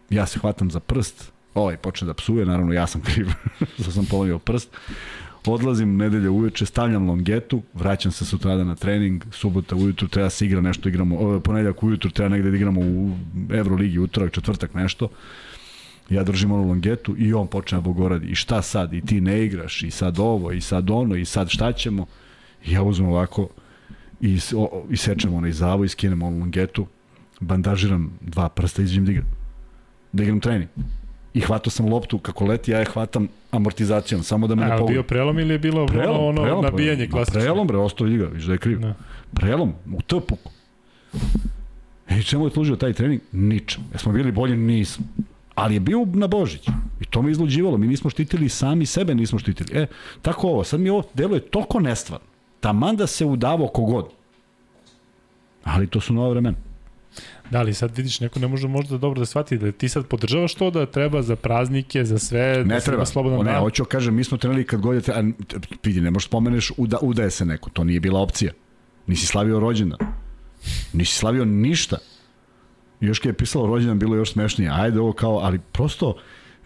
Ja 0.10 0.26
se 0.26 0.40
hvatam 0.40 0.72
za 0.72 0.80
prst, 0.80 1.32
ovaj 1.54 1.78
počne 1.78 2.08
da 2.08 2.14
psuje, 2.14 2.46
naravno 2.46 2.74
ja 2.74 2.88
sam 2.88 3.02
kriv 3.02 3.28
što 3.82 3.92
sam 3.92 4.06
polomio 4.06 4.40
prst. 4.40 4.70
Odlazim 5.46 5.98
nedelje 5.98 6.30
uveče, 6.30 6.66
stavljam 6.66 7.08
longetu, 7.08 7.62
vraćam 7.74 8.12
se 8.12 8.26
sutrada 8.26 8.64
na 8.64 8.76
trening, 8.76 9.24
subota 9.32 9.76
ujutru 9.76 10.08
treba 10.08 10.30
se 10.30 10.46
igra 10.46 10.62
nešto, 10.62 10.90
igramo, 10.90 11.40
ponedljak 11.40 11.84
ujutru 11.84 12.12
treba 12.12 12.30
negde 12.30 12.50
da 12.50 12.56
igramo 12.56 12.82
u 12.82 13.12
Euroligi, 13.54 14.00
utorak, 14.00 14.32
četvrtak 14.32 14.74
nešto. 14.74 15.10
Ja 16.10 16.24
držim 16.24 16.52
onu 16.52 16.68
longetu 16.68 17.16
i 17.18 17.34
on 17.34 17.48
počne 17.48 17.78
da 17.78 17.82
bogoradi. 17.82 18.28
I 18.28 18.36
šta 18.36 18.62
sad? 18.62 18.94
I 18.94 19.02
ti 19.02 19.22
ne 19.22 19.46
igraš, 19.46 19.84
i 19.84 19.92
sad 19.92 20.20
ovo, 20.20 20.52
i 20.52 20.62
sad 20.62 20.90
ono, 20.90 21.16
i 21.16 21.26
sad 21.26 21.50
šta 21.50 21.72
ćemo? 21.72 22.06
I 22.66 22.72
ja 22.72 22.84
uzmem 22.84 23.10
ovako 23.10 23.50
i, 24.22 24.40
o, 24.56 24.86
i 24.90 24.98
sečem 24.98 25.34
onaj 25.34 25.52
zavo 25.52 25.84
i 25.84 25.90
skinem 25.90 26.22
onu 26.24 26.40
longetu, 26.40 26.88
bandažiram 27.40 28.18
dva 28.22 28.50
prsta 28.50 28.82
i 28.82 28.86
izđem 28.86 29.06
da 29.06 29.12
igram. 29.12 29.28
Da 30.12 30.24
igram 30.24 30.40
trening 30.40 30.70
i 31.34 31.40
hvatao 31.42 31.72
sam 31.72 31.90
loptu 31.90 32.20
kako 32.20 32.46
leti, 32.46 32.72
ja 32.72 32.80
je 32.80 32.86
hvatam 32.86 33.28
amortizacijom, 33.52 34.24
samo 34.24 34.48
da 34.48 34.56
me 34.56 34.66
ne 34.66 34.72
pogodim. 34.72 34.94
bio 34.94 35.04
prelom 35.04 35.40
ili 35.40 35.54
je 35.54 35.60
bilo 35.60 35.86
prelom, 35.86 36.26
ono 36.26 36.42
prelom, 36.42 36.64
nabijanje 36.64 37.08
klasično? 37.08 37.40
Prelom, 37.40 37.68
bre, 37.68 37.78
ostao 37.78 38.08
igra, 38.08 38.28
viš 38.28 38.44
da 38.44 38.54
je 38.54 38.58
kriv. 38.58 38.80
Da. 38.80 38.94
Prelom, 39.34 39.74
u 39.94 40.02
tpu. 40.02 40.38
E, 42.10 42.24
čemu 42.24 42.46
je 42.46 42.52
služio 42.52 42.76
taj 42.76 42.94
trening? 42.94 43.22
Ničem. 43.32 43.84
Jesmo 43.94 44.12
bili 44.12 44.32
bolji? 44.32 44.58
Nismo. 44.58 45.06
Ali 45.56 45.74
je 45.74 45.80
bio 45.80 46.06
na 46.14 46.28
Božić. 46.28 46.68
I 47.00 47.06
to 47.10 47.22
me 47.22 47.32
izluđivalo. 47.32 47.78
Mi 47.78 47.88
nismo 47.88 48.10
štitili 48.10 48.50
sami 48.50 48.86
sebe, 48.86 49.16
nismo 49.16 49.40
štitili. 49.40 49.82
E, 49.82 49.88
tako 50.22 50.48
ovo. 50.48 50.64
Sad 50.64 50.80
mi 50.80 50.90
ovo 50.90 51.04
deluje 51.14 51.40
toliko 51.40 51.80
nestvarno. 51.80 52.26
Taman 52.60 52.96
da 52.96 53.08
se 53.08 53.26
udavo 53.26 53.68
kogod. 53.68 54.10
Ali 55.64 55.88
to 55.88 56.02
su 56.02 56.14
nova 56.14 56.30
vremena. 56.30 56.58
Da 57.50 57.62
li 57.62 57.74
sad 57.74 57.98
vidiš, 57.98 58.20
neko 58.20 58.40
ne 58.40 58.48
može 58.48 58.68
možda 58.68 58.98
dobro 58.98 59.20
da 59.20 59.26
shvati 59.26 59.58
da 59.58 59.72
ti 59.72 59.90
sad 59.90 60.08
podržavaš 60.08 60.56
to 60.56 60.72
da 60.72 60.86
treba 60.86 61.22
za 61.22 61.36
praznike, 61.36 62.06
za 62.06 62.20
sve, 62.20 62.64
ne 62.66 62.76
da 62.76 62.80
treba. 62.80 63.06
slobodan 63.06 63.40
ne, 63.40 63.52
dan. 63.52 63.60
hoću 63.60 63.86
kažem, 63.86 64.16
mi 64.16 64.24
smo 64.24 64.38
trenali 64.38 64.66
kad 64.66 64.82
god 64.82 64.96
je 64.96 65.34
vidi, 65.84 66.02
ne 66.02 66.12
možeš 66.12 66.28
spomeneš 66.28 66.72
uda, 66.78 66.98
udaje 67.02 67.32
se 67.32 67.46
neko, 67.46 67.70
to 67.70 67.84
nije 67.84 68.00
bila 68.00 68.20
opcija. 68.20 68.52
Nisi 69.08 69.28
slavio 69.28 69.60
rođendan. 69.60 70.00
Nisi 70.94 71.18
slavio 71.18 71.46
ništa. 71.46 71.98
Još 73.00 73.20
kad 73.20 73.30
je 73.30 73.34
pisalo 73.34 73.68
rođendan, 73.68 74.00
bilo 74.00 74.16
još 74.16 74.32
smešnije. 74.32 74.72
Ajde 74.74 75.00
ovo 75.00 75.14
kao, 75.14 75.38
ali 75.38 75.60
prosto, 75.72 76.16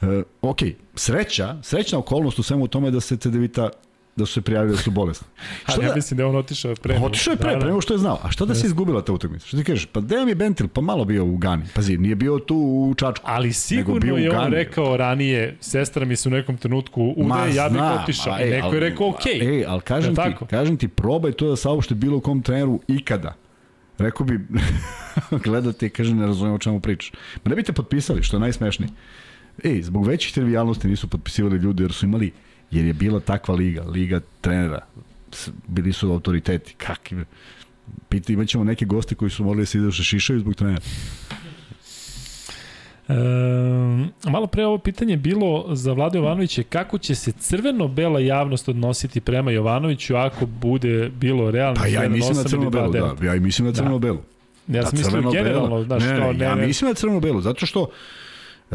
uh, 0.02 0.10
ok, 0.42 0.60
sreća, 0.96 1.58
srećna 1.64 2.00
okolnost 2.00 2.40
u 2.40 2.44
svemu 2.44 2.68
tome 2.68 2.92
da 2.92 3.00
se 3.00 3.18
Cedevita 3.18 3.70
da 4.15 4.25
su 4.25 4.34
se 4.34 4.41
prijavili 4.41 4.75
da 4.75 4.82
su 4.82 4.91
bolesni. 4.91 5.28
Što 5.69 5.82
ja 5.82 5.89
da, 5.89 5.95
mislim 5.95 6.17
da 6.17 6.23
je 6.23 6.28
on 6.28 6.36
otišao 6.36 6.75
pre. 6.75 6.99
Otišao 7.04 7.32
je 7.32 7.38
pre, 7.38 7.49
da, 7.49 7.60
da. 7.60 7.65
pre 7.65 7.82
što 7.82 7.93
je 7.93 7.97
znao. 7.97 8.19
A 8.23 8.32
što 8.32 8.45
da 8.45 8.56
se 8.56 8.67
izgubila 8.67 9.01
ta 9.01 9.13
utakmica? 9.13 9.47
Što 9.47 9.58
ti 9.58 9.63
kažeš? 9.63 9.86
Pa 9.86 10.01
Dejan 10.01 10.30
je 10.30 10.36
Bentil, 10.36 10.67
pa 10.67 10.82
malo 10.82 11.06
bio 11.06 11.25
u 11.25 11.38
Gani. 11.38 11.63
Pazi, 11.73 11.97
nije 11.97 12.15
bio 12.15 12.39
tu 12.39 12.56
u 12.56 12.93
Čačku. 12.97 13.25
Ali 13.30 13.54
sigurno 13.54 14.17
je 14.17 14.38
on 14.38 14.51
rekao 14.51 14.97
ranije, 14.97 15.58
sestra 15.60 16.06
mi 16.06 16.15
se 16.15 16.30
u 16.30 16.32
nekom 16.32 16.58
trenutku 16.58 17.13
ude, 17.17 17.28
Ma, 17.28 17.45
ja 17.45 17.69
bih 17.69 17.82
otišao. 18.01 18.39
I 18.39 18.49
neko 18.49 18.73
je 18.73 18.80
rekao, 18.80 19.10
ok. 19.10 19.25
Ej, 19.25 19.65
ali 19.67 19.82
kažem, 19.82 20.15
ti, 20.15 20.21
kažem 20.49 20.78
ti, 20.78 20.88
probaj 20.88 21.32
to 21.32 21.49
da 21.49 21.56
saopšte 21.56 21.95
bilo 21.95 22.19
kom 22.19 22.41
treneru 22.41 22.80
ikada. 22.88 23.34
Rekao 23.97 24.25
bi, 24.25 24.39
gledate 25.45 25.86
i 25.86 25.89
kaže, 25.89 26.15
ne 26.15 26.28
razumijem 26.28 26.56
o 26.56 26.60
čemu 26.60 26.80
pričaš. 26.80 27.12
Ma 27.43 27.49
ne 27.49 27.56
bi 27.56 27.63
te 27.63 27.73
potpisali, 27.73 28.23
što 28.23 28.38
je 28.38 28.41
najsmešnije. 28.41 28.89
Ej, 29.63 29.82
zbog 29.82 30.08
većih 30.08 30.34
trivialnosti 30.34 30.88
nisu 30.88 31.08
potpisivali 31.08 31.58
ljudi 31.58 31.84
jer 31.84 31.93
su 31.93 32.06
imali 32.06 32.32
jer 32.71 32.86
je 32.86 32.93
bila 32.93 33.19
takva 33.19 33.56
liga, 33.56 33.84
liga 33.84 34.21
trenera, 34.41 34.80
bili 35.67 35.93
su 35.93 36.12
autoriteti, 36.12 36.73
kakvi, 36.78 37.25
pita, 38.10 38.34
imaćemo 38.34 38.63
neke 38.63 38.86
goste 38.86 39.15
koji 39.15 39.32
su 39.32 39.43
morali 39.43 39.62
da 39.62 39.65
se 39.65 39.78
ide 39.78 39.91
šišaju 39.91 40.39
zbog 40.39 40.56
trenera. 40.56 40.82
E, 43.08 43.13
malo 44.30 44.47
pre 44.47 44.65
ovo 44.65 44.78
pitanje 44.78 45.17
bilo 45.17 45.75
za 45.75 45.93
Vlade 45.93 46.17
Jovanovića 46.17 46.63
kako 46.69 46.97
će 46.97 47.15
se 47.15 47.32
crveno-bela 47.32 48.19
javnost 48.19 48.69
odnositi 48.69 49.21
prema 49.21 49.51
Jovanoviću 49.51 50.15
ako 50.15 50.45
bude 50.45 51.10
bilo 51.10 51.51
realno 51.51 51.82
pa 51.82 51.88
ja 51.88 52.10
mislim 52.10 52.38
na 52.38 52.43
crveno-belu, 52.43 52.91
da, 52.91 53.25
ja 53.25 53.39
mislim 53.39 53.67
na 53.67 53.73
crveno-belu. 53.73 54.19
Ja 54.67 54.86
sam 54.86 54.97
mislio 54.97 55.32
generalno, 55.32 55.84
znaš, 55.84 56.04
ne, 56.04 56.19
ne, 56.19 56.34
ne, 56.34 56.45
ja 56.45 56.56
mislim 56.56 56.89
na 56.89 56.93
crveno-belu, 56.93 57.41
zato 57.41 57.65
što 57.65 57.88
E, 57.88 57.89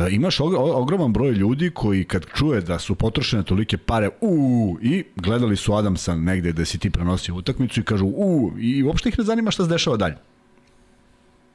imaš 0.09 0.41
ogroman 0.41 1.13
broj 1.13 1.33
ljudi 1.33 1.71
koji 1.71 2.05
kad 2.05 2.27
čuje 2.35 2.61
da 2.61 2.79
su 2.79 2.95
potrošene 2.95 3.43
tolike 3.43 3.77
pare 3.77 4.09
u 4.21 4.77
i 4.83 5.05
gledali 5.17 5.57
su 5.57 5.75
Adamsa 5.75 6.17
negde 6.17 6.53
da 6.53 6.65
si 6.65 6.79
ti 6.79 6.91
prenosio 6.91 7.35
utakmicu 7.35 7.81
i 7.81 7.85
kažu 7.85 8.07
u 8.07 8.53
i 8.59 8.83
uopšte 8.83 9.09
ih 9.09 9.19
ne 9.19 9.25
zanima 9.25 9.51
šta 9.51 9.65
se 9.65 9.71
dešava 9.71 9.97
dalje. 9.97 10.17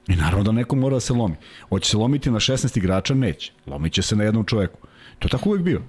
I 0.07 0.15
naravno 0.15 0.43
da 0.43 0.51
neko 0.51 0.75
mora 0.75 0.95
da 0.95 0.99
se 0.99 1.13
lomi. 1.13 1.35
Hoće 1.69 1.89
se 1.89 1.97
lomiti 1.97 2.31
na 2.31 2.39
16 2.39 2.77
igrača? 2.77 3.13
Neće. 3.13 3.51
Lomit 3.67 3.93
će 3.93 4.01
se 4.01 4.15
na 4.15 4.23
jednom 4.23 4.45
čoveku. 4.45 4.79
To 5.19 5.25
je 5.25 5.29
tako 5.29 5.49
uvek 5.49 5.61
bio. 5.61 5.81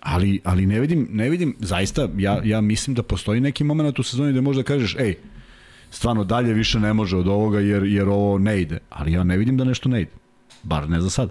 Ali, 0.00 0.40
ali 0.44 0.66
ne 0.66 0.80
vidim, 0.80 1.08
ne 1.10 1.30
vidim, 1.30 1.56
zaista, 1.58 2.08
ja, 2.16 2.40
ja 2.44 2.60
mislim 2.60 2.94
da 2.94 3.02
postoji 3.02 3.40
neki 3.40 3.64
moment 3.64 3.98
u 3.98 4.02
sezoni 4.02 4.32
gde 4.32 4.40
možda 4.40 4.62
kažeš, 4.62 4.96
ej, 4.98 5.14
stvarno 5.90 6.24
dalje 6.24 6.52
više 6.52 6.80
ne 6.80 6.92
može 6.92 7.16
od 7.16 7.28
ovoga 7.28 7.60
jer, 7.60 7.82
jer 7.84 8.08
ovo 8.08 8.38
ne 8.38 8.60
ide. 8.60 8.78
Ali 8.90 9.12
ja 9.12 9.24
ne 9.24 9.36
vidim 9.36 9.56
da 9.56 9.64
nešto 9.64 9.88
ne 9.88 10.02
ide. 10.02 10.10
Bar 10.64 10.88
ne 10.88 11.00
za 11.00 11.10
sad. 11.10 11.30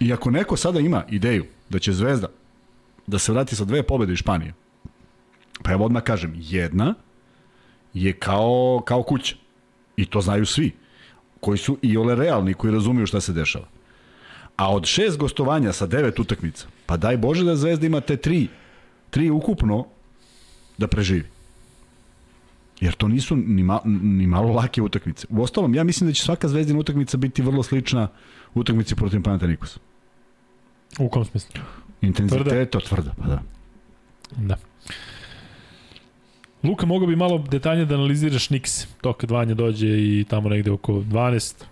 I 0.00 0.12
ako 0.12 0.30
neko 0.30 0.56
sada 0.56 0.80
ima 0.80 1.04
ideju 1.08 1.44
da 1.68 1.78
će 1.78 1.92
Zvezda 1.92 2.28
da 3.06 3.18
se 3.18 3.32
vrati 3.32 3.56
sa 3.56 3.64
dve 3.64 3.82
pobede 3.82 4.12
iz 4.12 4.18
Španije, 4.18 4.54
pa 5.62 5.72
evo 5.72 5.84
odmah 5.84 6.02
kažem, 6.02 6.34
jedna 6.36 6.94
je 7.94 8.12
kao, 8.12 8.82
kao 8.84 9.02
kuća. 9.02 9.36
I 9.96 10.06
to 10.06 10.20
znaju 10.20 10.46
svi. 10.46 10.72
Koji 11.40 11.58
su 11.58 11.78
i 11.82 11.96
ole 11.96 12.14
realni, 12.14 12.54
koji 12.54 12.72
razumiju 12.72 13.06
šta 13.06 13.20
se 13.20 13.32
dešava. 13.32 13.66
A 14.56 14.74
od 14.74 14.86
šest 14.86 15.18
gostovanja 15.18 15.72
sa 15.72 15.86
devet 15.86 16.18
utakmica, 16.18 16.66
pa 16.86 16.96
daj 16.96 17.16
Bože 17.16 17.44
da 17.44 17.56
Zvezda 17.56 17.86
ima 17.86 18.00
te 18.00 18.16
tri, 18.16 18.48
tri 19.10 19.30
ukupno 19.30 19.86
da 20.78 20.86
preživi. 20.86 21.39
Jer 22.80 22.94
to 22.94 23.08
nisu 23.08 23.36
ni, 23.36 23.62
ma, 23.62 23.80
ni 23.84 24.26
malo 24.26 24.52
lake 24.52 24.82
utakmice. 24.82 25.26
U 25.30 25.42
ostalom, 25.42 25.74
ja 25.74 25.84
mislim 25.84 26.10
da 26.10 26.14
će 26.14 26.22
svaka 26.22 26.48
zvezdina 26.48 26.78
utakmica 26.78 27.16
biti 27.16 27.42
vrlo 27.42 27.62
slična 27.62 28.08
utakmici 28.54 28.96
protiv 28.96 29.22
Panathinaikosa. 29.22 29.80
U 30.98 31.08
kom 31.08 31.24
smislu? 31.24 31.62
Intenzitet, 32.00 32.70
tvrda. 32.70 32.86
tvrda, 32.86 33.14
pa 33.18 33.26
da. 33.26 33.42
Da. 34.36 34.56
Luka, 36.62 36.86
mogo 36.86 37.06
bi 37.06 37.16
malo 37.16 37.38
detaljnije 37.38 37.86
da 37.86 37.94
analiziraš 37.94 38.48
Nix, 38.48 38.86
to 39.00 39.12
kad 39.12 39.30
Vanja 39.30 39.54
dođe 39.54 39.86
i 39.86 40.24
tamo 40.28 40.48
negde 40.48 40.70
oko 40.70 40.92
12, 40.92 41.64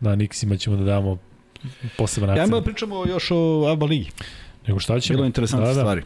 da 0.00 0.16
Nixima 0.16 0.58
ćemo 0.58 0.76
da 0.76 0.84
damo 0.84 1.18
poseban 1.96 2.30
akcent. 2.30 2.52
Ja 2.52 2.60
da 2.60 2.64
pričamo 2.64 3.06
još 3.06 3.30
o 3.30 3.66
ABA 3.72 3.86
ligi. 3.86 4.10
Nego 4.68 4.80
šta 4.80 5.00
ćemo? 5.00 5.16
Bilo 5.16 5.26
interesantne 5.26 5.68
da, 5.68 5.74
da. 5.74 5.80
stvari. 5.80 6.02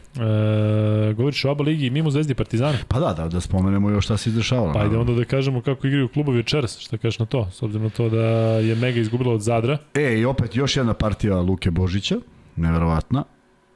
E, 1.09 1.13
govoriš 1.13 1.45
o 1.45 1.51
ABA 1.51 1.63
ligi 1.63 1.89
mimo 1.89 2.11
Zvezdi 2.11 2.33
Partizana? 2.33 2.77
Pa 2.87 2.99
da, 2.99 3.13
da, 3.13 3.27
da 3.27 3.41
spomenemo 3.41 3.89
još 3.89 4.05
šta 4.05 4.17
se 4.17 4.29
izdešavalo. 4.29 4.73
Pa 4.73 4.79
ajde 4.79 4.97
onda 4.97 5.13
da 5.13 5.25
kažemo 5.25 5.61
kako 5.61 5.87
igraju 5.87 6.07
klubovi 6.07 6.37
večeras, 6.37 6.79
šta 6.79 6.97
kažeš 6.97 7.19
na 7.19 7.25
to, 7.25 7.49
s 7.51 7.63
obzirom 7.63 7.83
na 7.83 7.89
to 7.89 8.09
da 8.09 8.25
je 8.59 8.75
Mega 8.75 8.99
izgubila 8.99 9.33
od 9.33 9.41
Zadra. 9.41 9.77
E, 9.93 10.19
i 10.19 10.25
opet 10.25 10.55
još 10.55 10.77
jedna 10.77 10.93
partija 10.93 11.39
Luke 11.39 11.71
Božića, 11.71 12.15
neverovatna. 12.55 13.23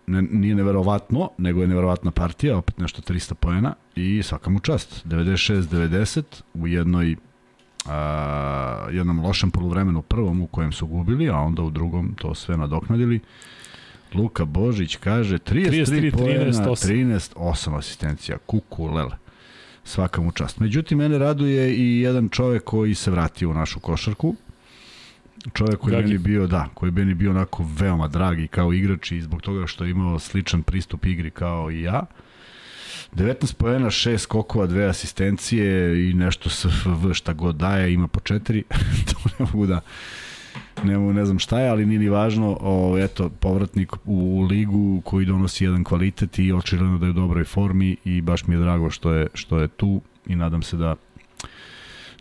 Ne, 0.07 0.21
nije 0.21 0.55
neverovatno, 0.55 1.29
nego 1.37 1.61
je 1.61 1.67
neverovatna 1.67 2.11
partija, 2.11 2.57
opet 2.57 2.77
nešto 2.77 3.01
300 3.13 3.33
poena 3.33 3.73
i 3.95 4.23
svaka 4.23 4.49
mu 4.49 4.59
čast. 4.59 5.05
96-90 5.05 6.23
u 6.53 6.67
jednoj 6.67 7.15
a, 7.85 8.87
jednom 8.91 9.19
lošem 9.19 9.51
polovremenu 9.51 10.01
prvom 10.01 10.41
u 10.41 10.47
kojem 10.47 10.71
su 10.71 10.87
gubili, 10.87 11.29
a 11.29 11.35
onda 11.35 11.61
u 11.61 11.69
drugom 11.69 12.15
to 12.15 12.35
sve 12.35 12.57
nadoknadili. 12.57 13.19
Luka 14.13 14.45
Božić 14.45 14.95
kaže 14.95 15.37
33, 15.37 15.85
33 15.85 16.11
poena, 16.11 16.51
13, 16.51 16.87
13, 16.87 17.35
8 17.35 17.77
asistencija. 17.77 18.37
Kuku, 18.37 18.85
lele. 18.85 19.17
Svaka 19.83 20.21
mu 20.21 20.31
čast. 20.31 20.59
Međutim, 20.59 20.97
mene 20.97 21.17
raduje 21.17 21.75
i 21.75 21.99
jedan 21.99 22.29
čovek 22.29 22.63
koji 22.63 22.95
se 22.95 23.11
vratio 23.11 23.49
u 23.49 23.53
našu 23.53 23.79
košarku. 23.79 24.35
Čovek 25.53 25.79
koji 25.79 25.93
je 25.93 26.01
meni 26.01 26.17
bio, 26.17 26.47
da, 26.47 26.69
koji 26.73 26.87
je 26.87 26.91
meni 26.91 27.13
bio 27.13 27.31
onako 27.31 27.65
veoma 27.79 28.07
dragi 28.07 28.47
kao 28.47 28.73
igrač 28.73 29.11
i 29.11 29.21
zbog 29.21 29.41
toga 29.41 29.67
što 29.67 29.83
je 29.83 29.91
imao 29.91 30.19
sličan 30.19 30.63
pristup 30.63 31.05
igri 31.05 31.31
kao 31.31 31.71
i 31.71 31.81
ja. 31.81 32.05
19 33.13 33.53
poena, 33.53 33.85
6 33.85 34.17
skokova, 34.17 34.67
2 34.67 34.89
asistencije 34.89 36.09
i 36.09 36.13
nešto 36.13 36.49
SFV 36.49 37.11
šta 37.13 37.33
god 37.33 37.55
daje, 37.55 37.93
ima 37.93 38.07
po 38.07 38.19
4. 38.19 38.63
to 39.11 39.29
ne 39.39 39.45
mogu 39.45 39.65
da 39.65 39.81
ne, 40.83 40.97
ne 40.97 41.25
znam 41.25 41.39
šta 41.39 41.59
je, 41.59 41.69
ali 41.69 41.85
nije 41.85 41.99
ni 41.99 42.09
važno. 42.09 42.57
O, 42.61 42.97
eto, 42.97 43.29
povratnik 43.29 43.93
u, 44.05 44.41
ligu 44.41 45.01
koji 45.01 45.25
donosi 45.25 45.63
jedan 45.63 45.83
kvalitet 45.83 46.39
i 46.39 46.53
očigledno 46.53 46.97
da 46.97 47.05
je 47.05 47.09
u 47.09 47.13
dobroj 47.13 47.43
formi 47.43 47.95
i 48.05 48.21
baš 48.21 48.47
mi 48.47 48.55
je 48.55 48.59
drago 48.59 48.89
što 48.89 49.11
je, 49.11 49.27
što 49.33 49.59
je 49.59 49.67
tu 49.67 50.01
i 50.27 50.35
nadam 50.35 50.61
se 50.61 50.77
da 50.77 50.95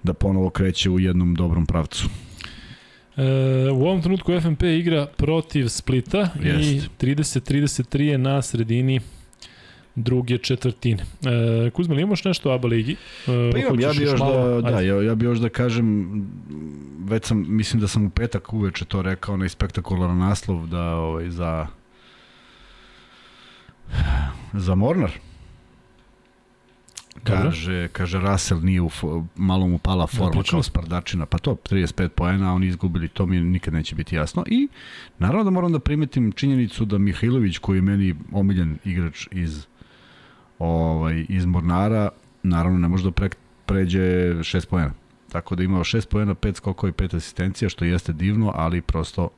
da 0.02 0.14
ponovo 0.14 0.50
kreće 0.50 0.90
u 0.90 1.00
jednom 1.00 1.34
dobrom 1.34 1.66
pravcu. 1.66 2.08
E, 3.16 3.22
u 3.70 3.86
ovom 3.86 4.02
trenutku 4.02 4.40
FNP 4.40 4.62
igra 4.62 5.06
protiv 5.06 5.68
Splita 5.68 6.28
Jest. 6.42 6.68
i 7.02 7.06
30-33 7.06 8.00
je 8.00 8.18
na 8.18 8.42
sredini 8.42 9.00
druge 9.96 10.38
četvrtine. 10.38 11.02
E, 11.66 11.70
Kuzma, 11.70 11.94
li 11.94 12.02
imaš 12.02 12.24
nešto 12.24 12.50
o 12.50 12.54
ABA 12.54 12.68
ligi? 12.68 12.92
E, 12.92 13.50
pa 13.52 13.58
imam, 13.58 13.80
ja 13.80 13.92
bi 13.98 14.02
još 14.02 14.20
malo, 14.20 14.60
da, 14.60 14.70
da, 14.70 14.80
ja, 14.80 15.02
ja 15.02 15.14
bi 15.14 15.24
još 15.24 15.38
da 15.38 15.48
kažem, 15.48 16.08
već 17.04 17.24
sam, 17.24 17.44
mislim 17.48 17.80
da 17.80 17.88
sam 17.88 18.06
u 18.06 18.10
petak 18.10 18.52
uveče 18.52 18.84
to 18.84 19.02
rekao, 19.02 19.34
onaj 19.34 19.48
spektakularan 19.48 20.18
naslov 20.18 20.66
da 20.66 20.82
ovaj, 20.82 21.30
za 21.30 21.66
za 24.52 24.74
Mornar. 24.74 25.10
Kaže, 27.24 27.88
kaže 27.92 28.20
Russell 28.20 28.60
nije 28.60 28.80
u, 28.80 28.90
malo 29.36 29.66
mu 29.66 29.78
pala 29.78 30.06
forma 30.06 30.42
kao 30.50 30.62
Spardačina, 30.62 31.26
pa 31.26 31.38
to 31.38 31.56
35 31.70 32.08
poena, 32.08 32.54
oni 32.54 32.66
izgubili, 32.66 33.08
to 33.08 33.26
mi 33.26 33.40
nikad 33.40 33.74
neće 33.74 33.94
biti 33.94 34.16
jasno. 34.16 34.44
I 34.46 34.68
naravno 35.18 35.44
da 35.44 35.50
moram 35.50 35.72
da 35.72 35.78
primetim 35.78 36.32
činjenicu 36.32 36.84
da 36.84 36.98
Mihajlović, 36.98 37.58
koji 37.58 37.78
je 37.78 37.82
meni 37.82 38.14
omiljen 38.32 38.78
igrač 38.84 39.28
iz 39.30 39.66
ovaj, 40.58 41.26
iz 41.28 41.44
Mornara, 41.44 42.08
naravno 42.42 42.78
ne 42.78 42.88
može 42.88 43.04
da 43.04 43.10
pre, 43.10 43.28
pređe 43.66 44.00
6 44.34 44.66
poena. 44.66 44.92
Tako 45.32 45.56
da 45.56 45.62
imao 45.62 45.84
6 45.84 46.08
poena, 46.08 46.34
5 46.34 46.54
skokova 46.54 46.90
i 46.90 46.92
5 46.92 47.16
asistencija, 47.16 47.68
što 47.68 47.84
jeste 47.84 48.12
divno, 48.12 48.52
ali 48.54 48.82
prosto 48.82 49.28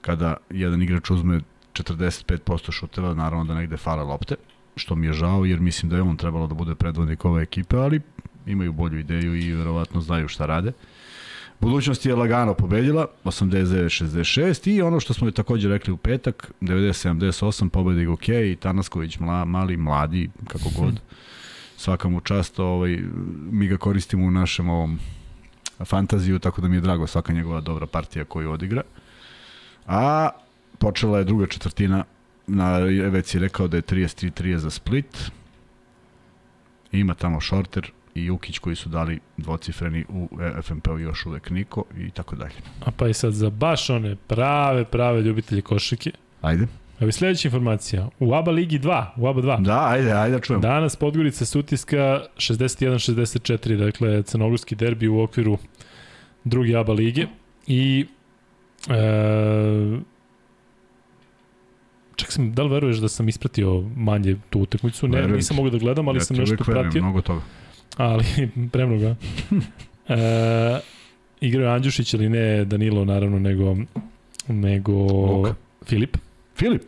kada 0.00 0.36
jedan 0.50 0.82
igrač 0.82 1.10
uzme 1.10 1.40
45% 1.72 2.72
šuteva, 2.72 3.14
naravno 3.14 3.44
da 3.44 3.54
negde 3.54 3.76
fara 3.76 4.02
lopte, 4.02 4.36
što 4.76 4.94
mi 4.94 5.06
je 5.06 5.12
žao, 5.12 5.44
jer 5.44 5.60
mislim 5.60 5.90
da 5.90 5.96
je 5.96 6.02
on 6.02 6.16
trebalo 6.16 6.46
da 6.46 6.54
bude 6.54 6.74
predvodnik 6.74 7.24
ove 7.24 7.42
ekipe, 7.42 7.76
ali 7.76 8.00
imaju 8.46 8.72
bolju 8.72 8.98
ideju 8.98 9.36
i 9.36 9.52
verovatno 9.52 10.00
znaju 10.00 10.28
šta 10.28 10.46
rade. 10.46 10.72
Budućnost 11.60 12.06
je 12.06 12.14
lagano 12.14 12.54
pobedila, 12.54 13.06
89-66 13.24 14.70
i 14.70 14.82
ono 14.82 15.00
što 15.00 15.14
smo 15.14 15.28
je 15.28 15.32
takođe 15.32 15.68
rekli 15.68 15.92
u 15.92 15.96
petak, 15.96 16.52
90-78 16.60 17.68
pobedi 17.68 18.06
ok 18.06 18.28
i 18.28 18.56
Tanasković 18.60 19.18
mla, 19.18 19.44
mali, 19.44 19.76
mladi, 19.76 20.30
kako 20.48 20.70
god. 20.78 21.00
Svaka 21.76 22.08
mu 22.08 22.20
čast, 22.20 22.58
ovaj, 22.58 22.98
mi 23.50 23.66
ga 23.66 23.76
koristimo 23.76 24.26
u 24.26 24.30
našem 24.30 24.68
ovom 24.68 24.98
fantaziju, 25.84 26.38
tako 26.38 26.60
da 26.60 26.68
mi 26.68 26.76
je 26.76 26.80
drago 26.80 27.06
svaka 27.06 27.32
njegova 27.32 27.60
dobra 27.60 27.86
partija 27.86 28.24
koju 28.24 28.50
odigra. 28.50 28.82
A 29.86 30.28
počela 30.78 31.18
je 31.18 31.24
druga 31.24 31.46
četvrtina, 31.46 32.04
na, 32.46 32.78
već 32.78 33.26
si 33.26 33.38
rekao 33.38 33.68
da 33.68 33.76
je 33.76 33.82
33-30 33.82 34.56
za 34.56 34.70
Split. 34.70 35.30
Ima 36.92 37.14
tamo 37.14 37.40
Shorter 37.40 37.90
i 38.18 38.24
Jukić 38.24 38.58
koji 38.58 38.76
su 38.76 38.88
dali 38.88 39.20
dvocifreni 39.36 40.04
u 40.08 40.28
FNP-u 40.62 40.98
još 40.98 41.26
uvek 41.26 41.50
Niko 41.50 41.84
i 41.98 42.10
tako 42.10 42.36
dalje. 42.36 42.54
A 42.84 42.90
pa 42.90 43.08
i 43.08 43.14
sad 43.14 43.32
za 43.32 43.50
baš 43.50 43.90
one 43.90 44.16
prave, 44.26 44.84
prave 44.84 45.22
ljubitelje 45.22 45.62
košike. 45.62 46.10
Ajde. 46.40 46.66
Evo 47.00 47.12
sledeća 47.12 47.48
informacija. 47.48 48.08
U 48.18 48.34
ABA 48.34 48.50
Ligi 48.50 48.78
2, 48.78 49.06
u 49.16 49.26
ABA 49.26 49.42
2. 49.42 49.62
Da, 49.62 49.88
ajde, 49.88 50.12
ajde 50.12 50.36
da 50.36 50.40
čujemo. 50.40 50.62
Danas 50.62 50.96
Podgorica 50.96 51.44
Sutiska 51.44 52.22
61-64, 52.36 53.76
dakle 53.76 54.22
crnogorski 54.22 54.74
derbi 54.74 55.08
u 55.08 55.20
okviru 55.20 55.58
druge 56.44 56.76
ABA 56.76 56.92
lige. 56.92 57.26
I 57.66 58.06
e, 58.88 59.98
čak 62.16 62.32
sam, 62.32 62.52
da 62.52 62.62
li 62.62 62.68
veruješ 62.68 62.96
da 62.96 63.08
sam 63.08 63.28
ispratio 63.28 63.84
manje 63.96 64.36
tu 64.50 64.60
utakmicu? 64.60 65.08
Ne, 65.08 65.16
Verujem 65.16 65.36
nisam 65.36 65.56
mogao 65.56 65.70
da 65.70 65.78
gledam, 65.78 66.08
ali 66.08 66.16
ja 66.16 66.20
sam 66.20 66.36
nešto 66.36 66.54
uvek 66.54 66.68
verujem, 66.68 66.84
pratio. 66.84 67.02
Mnogo 67.02 67.20
toga. 67.20 67.40
Ali, 67.98 68.24
premnoga. 68.72 69.06
e, 70.08 70.80
igrao 71.40 71.64
je 71.64 71.74
Andjušić, 71.74 72.14
ali 72.14 72.28
ne 72.28 72.64
Danilo, 72.64 73.04
naravno, 73.04 73.38
nego, 73.38 73.76
nego 74.48 74.92
Luka. 74.92 75.54
Filip. 75.86 76.16
Filip, 76.56 76.82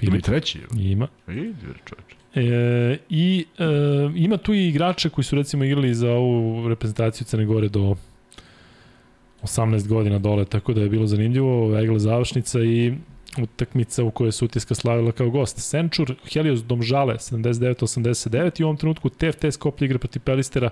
ili 0.00 0.10
Filip 0.10 0.24
treći. 0.24 0.60
ima. 0.78 1.08
Idi, 1.28 1.54
čoveče. 1.84 2.16
E, 2.34 2.98
I 3.08 3.44
e, 3.58 3.64
ima 4.14 4.36
tu 4.36 4.54
i 4.54 4.68
igrača 4.68 5.08
koji 5.08 5.24
su 5.24 5.36
recimo 5.36 5.64
igrali 5.64 5.94
za 5.94 6.10
ovu 6.10 6.68
reprezentaciju 6.68 7.24
Crne 7.24 7.44
Gore 7.44 7.68
do 7.68 7.96
18 9.42 9.88
godina 9.88 10.18
dole, 10.18 10.44
tako 10.44 10.72
da 10.72 10.80
je 10.80 10.88
bilo 10.88 11.06
zanimljivo. 11.06 11.78
Egla 11.78 11.98
završnica 11.98 12.60
i 12.60 12.94
utakmica 13.42 14.04
u 14.04 14.10
kojoj 14.10 14.28
je 14.28 14.32
Sutiska 14.32 14.74
slavila 14.74 15.12
kao 15.12 15.30
gost. 15.30 15.58
Senčur, 15.58 16.14
Helios 16.32 16.64
Domžale 16.64 17.14
79-89 17.14 18.60
i 18.60 18.64
u 18.64 18.66
ovom 18.66 18.76
trenutku 18.76 19.08
TFT 19.08 19.44
Skoplje 19.52 19.86
igra 19.86 19.98
protiv 19.98 20.22
Pelistera 20.22 20.70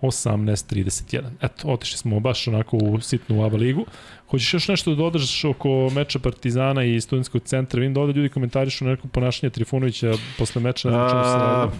18-31. 0.00 1.22
Eto, 1.40 1.68
otišli 1.68 1.98
smo 1.98 2.20
baš 2.20 2.48
onako 2.48 2.76
u 2.76 3.00
sitnu 3.00 3.44
ABA 3.44 3.56
ligu. 3.56 3.84
Hoćeš 4.30 4.54
još 4.54 4.68
nešto 4.68 4.90
da 4.90 4.96
dodaš 4.96 5.44
oko 5.44 5.90
meča 5.94 6.18
Partizana 6.18 6.84
i 6.84 7.00
studentskog 7.00 7.42
centra? 7.42 7.80
Vidim 7.80 7.94
da 7.94 8.00
ovde 8.00 8.12
ljudi 8.12 8.28
komentarišu 8.28 8.84
neko 8.84 9.08
ponašanje 9.08 9.50
Trifunovića 9.50 10.12
posle 10.38 10.62
meča. 10.62 10.90
Ne 10.90 11.08
znam 11.08 11.24
se 11.24 11.78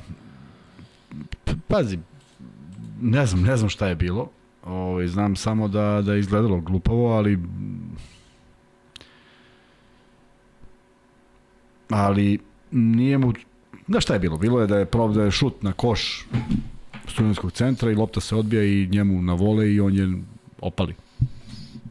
pazi, 1.69 1.99
ne 3.01 3.27
znam, 3.27 3.43
ne 3.43 3.57
znam 3.57 3.71
šta 3.71 3.87
je 3.87 3.95
bilo. 3.95 4.31
Ovaj 4.65 5.07
znam 5.07 5.37
samo 5.37 5.69
da 5.69 6.03
da 6.03 6.13
je 6.13 6.21
izgledalo 6.21 6.61
glupavo, 6.61 7.13
ali 7.13 7.39
ali 11.95 12.39
nije 12.71 13.19
mu 13.19 13.33
da 13.87 14.01
šta 14.01 14.13
je 14.13 14.19
bilo? 14.19 14.39
Bilo 14.39 14.61
je 14.61 14.67
da 14.67 14.79
je 14.79 14.85
prob 14.85 15.15
da 15.15 15.23
je 15.23 15.31
šut 15.31 15.63
na 15.63 15.73
koš 15.73 16.27
studentskog 17.09 17.53
centra 17.53 17.91
i 17.91 17.95
lopta 17.95 18.21
se 18.21 18.37
odbija 18.37 18.65
i 18.65 18.89
njemu 18.91 19.23
na 19.23 19.35
vole 19.35 19.73
i 19.73 19.81
on 19.81 19.95
je 19.95 20.13
opali 20.61 20.95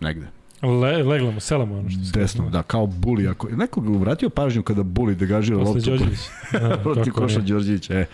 negde. 0.02 0.28
Le, 0.62 1.04
legla 1.04 1.32
mu, 1.32 1.40
sela 1.40 1.66
mu 1.66 1.80
ono 1.80 1.90
što 1.90 2.06
se 2.06 2.20
Desno, 2.20 2.50
da, 2.50 2.64
kao 2.64 2.88
buli. 2.88 3.28
Ako, 3.28 3.50
neko 3.50 3.82
ga 3.82 3.90
uvratio 3.90 4.30
pažnju 4.30 4.64
kada 4.64 4.84
buli 4.84 5.16
degažira 5.16 5.58
Posle 5.58 5.74
loptu 5.74 5.90
Đorđević. 5.90 6.20
Da, 6.52 6.78
protiv 6.78 7.14
kako 7.14 7.22
Koša 7.22 7.40
ne. 7.40 7.46
Đorđevića. 7.46 7.94
E. 7.94 8.06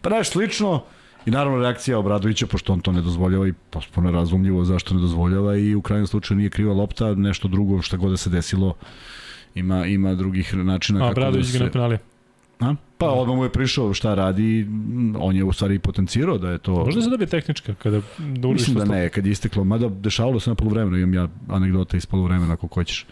Pa 0.00 0.10
znaš, 0.10 0.28
slično, 0.28 0.82
i 1.26 1.30
naravno 1.30 1.58
reakcija 1.58 1.98
Obradovića, 1.98 2.46
pošto 2.46 2.72
on 2.72 2.80
to 2.80 2.92
ne 2.92 3.02
dozvoljava 3.02 3.48
i 3.48 3.52
potpuno 3.70 4.08
je 4.08 4.12
razumljivo 4.12 4.64
zašto 4.64 4.94
ne 4.94 5.00
dozvoljava 5.00 5.56
i 5.56 5.74
u 5.74 5.82
krajnjem 5.82 6.06
slučaju 6.06 6.38
nije 6.38 6.50
kriva 6.50 6.74
lopta, 6.74 7.14
nešto 7.14 7.48
drugo 7.48 7.82
šta 7.82 7.96
god 7.96 8.10
da 8.10 8.16
se 8.16 8.30
desilo 8.30 8.74
ima 9.54 9.86
ima 9.86 10.14
drugih 10.14 10.54
načina 10.54 10.98
A, 10.98 11.08
kako 11.08 11.14
Bradović 11.14 11.46
da 11.46 11.52
ga 11.52 11.58
se... 11.58 11.64
ne 11.64 11.72
penali. 11.72 11.98
A? 12.60 12.74
Pa 12.98 13.06
odmah 13.06 13.36
mu 13.36 13.44
je 13.44 13.52
prišao 13.52 13.94
šta 13.94 14.14
radi, 14.14 14.66
on 15.18 15.36
je 15.36 15.44
u 15.44 15.52
stvari 15.52 15.78
potencirao 15.78 16.38
da 16.38 16.50
je 16.50 16.58
to... 16.58 16.84
Možda 16.84 17.02
se 17.02 17.10
dobije 17.10 17.26
tehnička 17.26 17.74
kada 17.74 18.00
da 18.18 18.48
Mislim 18.48 18.76
da 18.76 18.84
ne, 18.84 19.08
kad 19.08 19.26
je 19.26 19.32
isteklo, 19.32 19.64
mada 19.64 19.88
dešavalo 19.88 20.40
se 20.40 20.50
na 20.50 20.54
polovremenu, 20.54 20.96
imam 20.96 21.14
ja 21.14 21.28
anegdota 21.48 21.96
iz 21.96 22.06
polovremena 22.06 22.52
ako 22.52 22.66
hoćeš. 22.66 23.06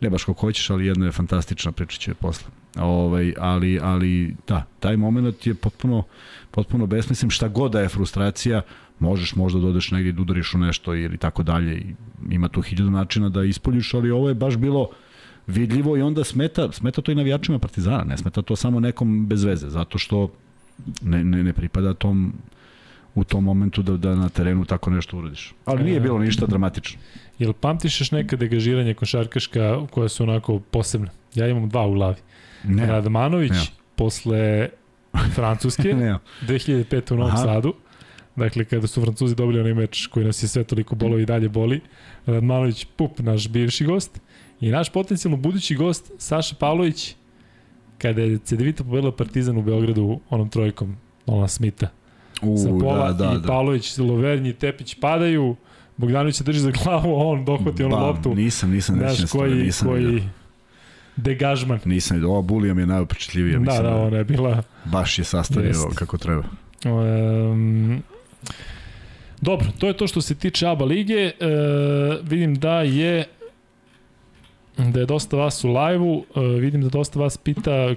Ne 0.00 0.10
baš 0.10 0.24
kako 0.24 0.40
hoćeš, 0.40 0.70
ali 0.70 0.86
jedna 0.86 1.06
je 1.06 1.12
fantastična, 1.12 1.72
pričat 1.72 2.00
ću 2.00 2.10
je 2.10 2.14
posle. 2.14 2.48
Ovaj, 2.78 3.34
ali, 3.38 3.80
ali 3.82 4.36
da, 4.48 4.64
taj 4.80 4.96
moment 4.96 5.46
je 5.46 5.54
potpuno, 5.54 6.02
potpuno 6.50 6.86
besmislim. 6.86 7.30
Šta 7.30 7.48
god 7.48 7.72
da 7.72 7.80
je 7.80 7.88
frustracija, 7.88 8.62
možeš 8.98 9.34
možda 9.34 9.60
da 9.60 9.66
odeš 9.66 9.90
negdje 9.90 10.08
i 10.10 10.12
da 10.12 10.22
udariš 10.22 10.54
u 10.54 10.58
nešto 10.58 10.94
ili 10.94 11.18
tako 11.18 11.42
dalje. 11.42 11.76
I 11.76 11.94
ima 12.30 12.48
tu 12.48 12.62
hiljadu 12.62 12.90
načina 12.90 13.28
da 13.28 13.44
ispoljiš, 13.44 13.94
ali 13.94 14.10
ovo 14.10 14.28
je 14.28 14.34
baš 14.34 14.56
bilo 14.56 14.88
vidljivo 15.46 15.96
i 15.96 16.02
onda 16.02 16.24
smeta, 16.24 16.72
smeta 16.72 17.02
to 17.02 17.12
i 17.12 17.14
navijačima 17.14 17.58
Partizana, 17.58 18.04
ne 18.04 18.16
smeta 18.16 18.42
to 18.42 18.56
samo 18.56 18.80
nekom 18.80 19.26
bez 19.26 19.44
veze, 19.44 19.70
zato 19.70 19.98
što 19.98 20.30
ne, 21.02 21.24
ne, 21.24 21.42
ne 21.44 21.52
pripada 21.52 21.94
tom 21.94 22.32
u 23.14 23.24
tom 23.24 23.44
momentu 23.44 23.82
da, 23.82 23.96
da 23.96 24.14
na 24.14 24.28
terenu 24.28 24.64
tako 24.64 24.90
nešto 24.90 25.18
uradiš. 25.18 25.54
Ali 25.64 25.84
nije 25.84 26.00
bilo 26.00 26.18
ništa 26.18 26.46
dramatično. 26.46 27.00
Jel 27.38 27.52
pamtiš 27.52 28.00
još 28.00 28.10
neka 28.10 28.36
degažiranja 28.36 28.94
košarkaška 28.94 29.86
koja 29.90 30.08
su 30.08 30.22
onako 30.22 30.58
posebna? 30.58 31.10
Ja 31.34 31.48
imam 31.48 31.68
dva 31.68 31.86
u 31.86 31.92
glavi. 31.92 32.16
Ne, 32.64 32.86
Radmanović 32.86 33.50
Ne. 33.52 33.66
posle 33.96 34.68
Francuske, 35.34 35.94
ne. 36.04 36.18
2005. 36.42 37.12
u 37.12 37.16
Novom 37.16 37.32
Aha. 37.32 37.42
Sadu. 37.42 37.74
Dakle, 38.36 38.64
kada 38.64 38.86
su 38.86 39.02
Francuzi 39.02 39.34
dobili 39.34 39.60
onaj 39.60 39.74
meč 39.74 40.06
koji 40.06 40.26
nas 40.26 40.42
je 40.42 40.48
sve 40.48 40.64
toliko 40.64 40.94
bolo 40.94 41.18
i 41.18 41.26
dalje 41.26 41.48
boli. 41.48 41.80
Radmanović, 42.26 42.86
pup, 42.96 43.18
naš 43.18 43.48
bivši 43.48 43.84
gost. 43.84 44.20
I 44.60 44.70
naš 44.70 44.92
potencijalno 44.92 45.36
budući 45.36 45.74
gost, 45.74 46.12
Saša 46.18 46.54
Pavlović, 46.58 47.14
kada 47.98 48.22
je 48.22 48.38
Cedevita 48.38 48.84
pobedila 48.84 49.12
Partizan 49.12 49.56
u 49.56 49.62
Beogradu 49.62 50.20
onom 50.30 50.48
trojkom 50.48 50.96
Nolana 51.26 51.48
Smita. 51.48 51.88
U, 52.42 52.56
sa 52.58 52.68
pola 52.80 53.12
da, 53.12 53.26
da, 53.26 53.32
i 53.32 53.40
da. 53.40 53.48
Pavlović, 53.48 53.98
Lovernji, 53.98 54.52
Tepić 54.52 54.94
padaju, 55.00 55.56
Bogdanović 55.96 56.36
se 56.36 56.44
drži 56.44 56.60
za 56.60 56.70
glavu, 56.70 57.14
a 57.14 57.24
on 57.24 57.44
dohvati 57.44 57.84
onu 57.84 57.96
loptu. 57.96 58.34
Nisam, 58.34 58.70
nisam 58.70 58.96
Znaš, 58.96 59.10
nećen 59.10 59.28
koji, 59.28 59.54
nisam 59.54 59.88
koji 59.88 60.22
degažman. 61.16 61.78
Nisam. 61.84 62.24
Ova 62.24 62.42
bulija 62.42 62.74
mi 62.74 62.82
je 62.82 62.86
najopečetljivija, 62.86 63.58
Da, 63.58 63.60
mislim 63.60 63.82
da, 63.82 63.90
da, 63.90 63.96
ona 63.96 64.16
je 64.16 64.24
bila... 64.24 64.62
baš 64.84 65.18
je 65.18 65.24
sastavio 65.24 65.68
Jest. 65.68 65.94
kako 65.94 66.18
treba. 66.18 66.44
Um, 66.84 68.02
dobro, 69.40 69.66
to 69.78 69.86
je 69.88 69.96
to 69.96 70.06
što 70.06 70.20
se 70.20 70.34
tiče 70.34 70.66
ABA 70.66 70.84
lige. 70.84 71.14
E, 71.14 71.32
vidim 72.22 72.54
da 72.54 72.80
je 72.82 73.24
da 74.76 75.00
je 75.00 75.06
dosta 75.06 75.36
vas 75.36 75.64
u 75.64 75.68
live-u, 75.68 76.24
e, 76.36 76.40
vidim 76.40 76.82
da 76.82 76.88
dosta 76.88 77.18
vas 77.18 77.36
pita 77.36 77.72
e, 77.72 77.96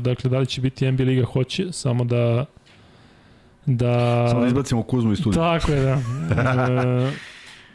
dakle 0.00 0.30
da 0.30 0.38
li 0.38 0.46
će 0.46 0.60
biti 0.60 0.92
NBA 0.92 1.04
liga 1.04 1.24
hoće, 1.24 1.72
samo 1.72 2.04
da 2.04 2.44
da 3.66 4.26
Samo 4.28 4.40
da 4.40 4.46
izbacimo 4.46 4.82
Kuzmu 4.82 5.12
iz 5.12 5.18
studija. 5.18 5.58
Tako 5.58 5.72
je, 5.72 5.80
da. 5.80 5.98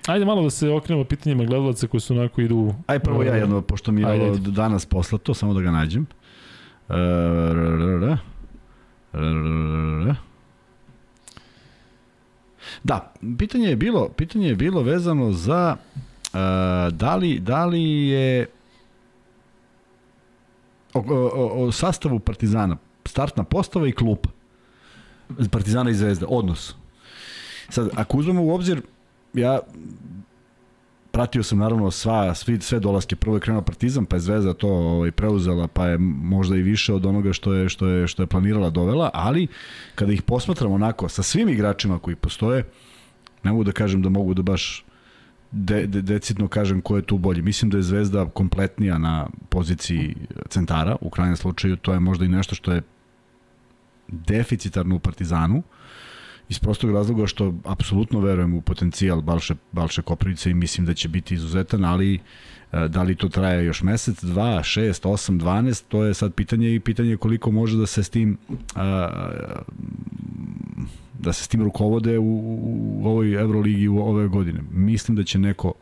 E, 0.07 0.11
ajde 0.11 0.25
malo 0.25 0.43
da 0.43 0.49
se 0.49 0.69
okrenemo 0.69 1.03
pitanjima 1.03 1.43
gledalaca 1.43 1.87
koji 1.87 2.01
su 2.01 2.13
onako 2.13 2.41
idu... 2.41 2.73
Aj 2.87 2.99
prvo 2.99 3.23
ja 3.23 3.35
jedno, 3.35 3.61
pošto 3.61 3.91
mi 3.91 4.01
je 4.01 4.07
Ajde, 4.07 4.25
ajde. 4.25 4.51
danas 4.51 4.85
poslato, 4.85 5.33
samo 5.33 5.53
da 5.53 5.61
ga 5.61 5.71
nađem. 5.71 6.05
E. 6.89 6.95
Da, 12.83 13.13
pitanje 13.37 13.67
je 13.67 13.75
bilo, 13.75 14.09
pitanje 14.09 14.47
je 14.47 14.55
bilo 14.55 14.81
vezano 14.81 15.31
za 15.31 15.77
da 16.91 17.15
li, 17.15 17.39
da 17.39 17.65
li 17.65 18.07
je 18.07 18.47
o, 20.93 20.99
o, 20.99 21.65
o, 21.65 21.71
sastavu 21.71 22.19
Partizana, 22.19 22.77
startna 23.05 23.43
postava 23.43 23.87
i 23.87 23.91
klupa. 23.91 24.29
Partizana 25.51 25.89
i 25.89 25.93
Zvezda, 25.93 26.25
odnos. 26.29 26.75
Sad, 27.69 27.89
ako 27.95 28.17
uzmemo 28.17 28.43
u 28.43 28.53
obzir, 28.53 28.81
ja 29.33 29.59
pratio 31.11 31.43
sam 31.43 31.57
naravno 31.57 31.91
sva, 31.91 32.35
svi, 32.35 32.61
sve 32.61 32.79
dolaske. 32.79 33.15
Prvo 33.15 33.35
je 33.35 33.39
krenuo 33.39 33.61
Partizan, 33.61 34.05
pa 34.05 34.15
je 34.15 34.19
Zvezda 34.19 34.53
to 34.53 34.67
ovaj, 34.67 35.11
preuzela, 35.11 35.67
pa 35.67 35.87
je 35.87 35.97
možda 35.97 36.55
i 36.55 36.61
više 36.61 36.93
od 36.93 37.05
onoga 37.05 37.33
što 37.33 37.53
je, 37.53 37.69
što 37.69 37.87
je, 37.87 38.07
što 38.07 38.23
je 38.23 38.27
planirala 38.27 38.69
dovela, 38.69 39.09
ali 39.13 39.47
kada 39.95 40.13
ih 40.13 40.21
posmatramo 40.21 40.75
onako 40.75 41.09
sa 41.09 41.23
svim 41.23 41.49
igračima 41.49 41.99
koji 41.99 42.15
postoje, 42.15 42.63
ne 43.43 43.51
mogu 43.51 43.63
da 43.63 43.71
kažem 43.71 44.01
da 44.01 44.09
mogu 44.09 44.33
da 44.33 44.41
baš 44.41 44.85
de, 45.55 45.87
de, 45.87 46.01
decidno 46.01 46.47
kažem 46.47 46.81
ko 46.81 46.95
je 46.95 47.01
tu 47.01 47.17
bolji. 47.17 47.41
Mislim 47.41 47.71
da 47.71 47.77
je 47.77 47.83
Zvezda 47.83 48.25
kompletnija 48.25 48.97
na 48.97 49.27
poziciji 49.49 50.15
centara, 50.49 50.95
u 51.01 51.09
krajnjem 51.09 51.37
slučaju 51.37 51.75
to 51.75 51.93
je 51.93 51.99
možda 51.99 52.25
i 52.25 52.29
nešto 52.29 52.55
što 52.55 52.71
je 52.71 52.81
deficitarno 54.07 54.95
u 54.95 54.99
Partizanu 54.99 55.63
iz 56.49 56.59
prostog 56.59 56.91
razloga 56.91 57.27
što 57.27 57.53
apsolutno 57.63 58.19
verujem 58.19 58.53
u 58.53 58.61
potencijal 58.61 59.21
Balše, 59.21 59.55
Balše 59.71 60.01
Koprivice 60.01 60.51
i 60.51 60.53
mislim 60.53 60.85
da 60.85 60.93
će 60.93 61.09
biti 61.09 61.33
izuzetan, 61.33 61.85
ali 61.85 62.15
e, 62.15 62.19
da 62.71 63.03
li 63.03 63.15
to 63.15 63.29
traje 63.29 63.65
još 63.65 63.81
mesec, 63.81 64.23
dva, 64.23 64.63
šest, 64.63 65.05
osam, 65.05 65.37
dvanest, 65.37 65.87
to 65.87 66.03
je 66.03 66.13
sad 66.13 66.33
pitanje 66.33 66.75
i 66.75 66.79
pitanje 66.79 67.17
koliko 67.17 67.51
može 67.51 67.77
da 67.77 67.85
se 67.85 68.03
s 68.03 68.09
tim 68.09 68.37
da 71.19 71.33
se 71.33 71.43
s 71.43 71.47
tim 71.47 71.63
rukovode 71.63 72.19
u, 72.19 72.23
u 72.23 73.07
ovoj 73.07 73.33
Euroligi 73.33 73.87
u 73.87 73.97
ove 73.97 74.27
godine. 74.27 74.59
Mislim 74.71 75.17
da 75.17 75.23
će 75.23 75.39
neko 75.39 75.73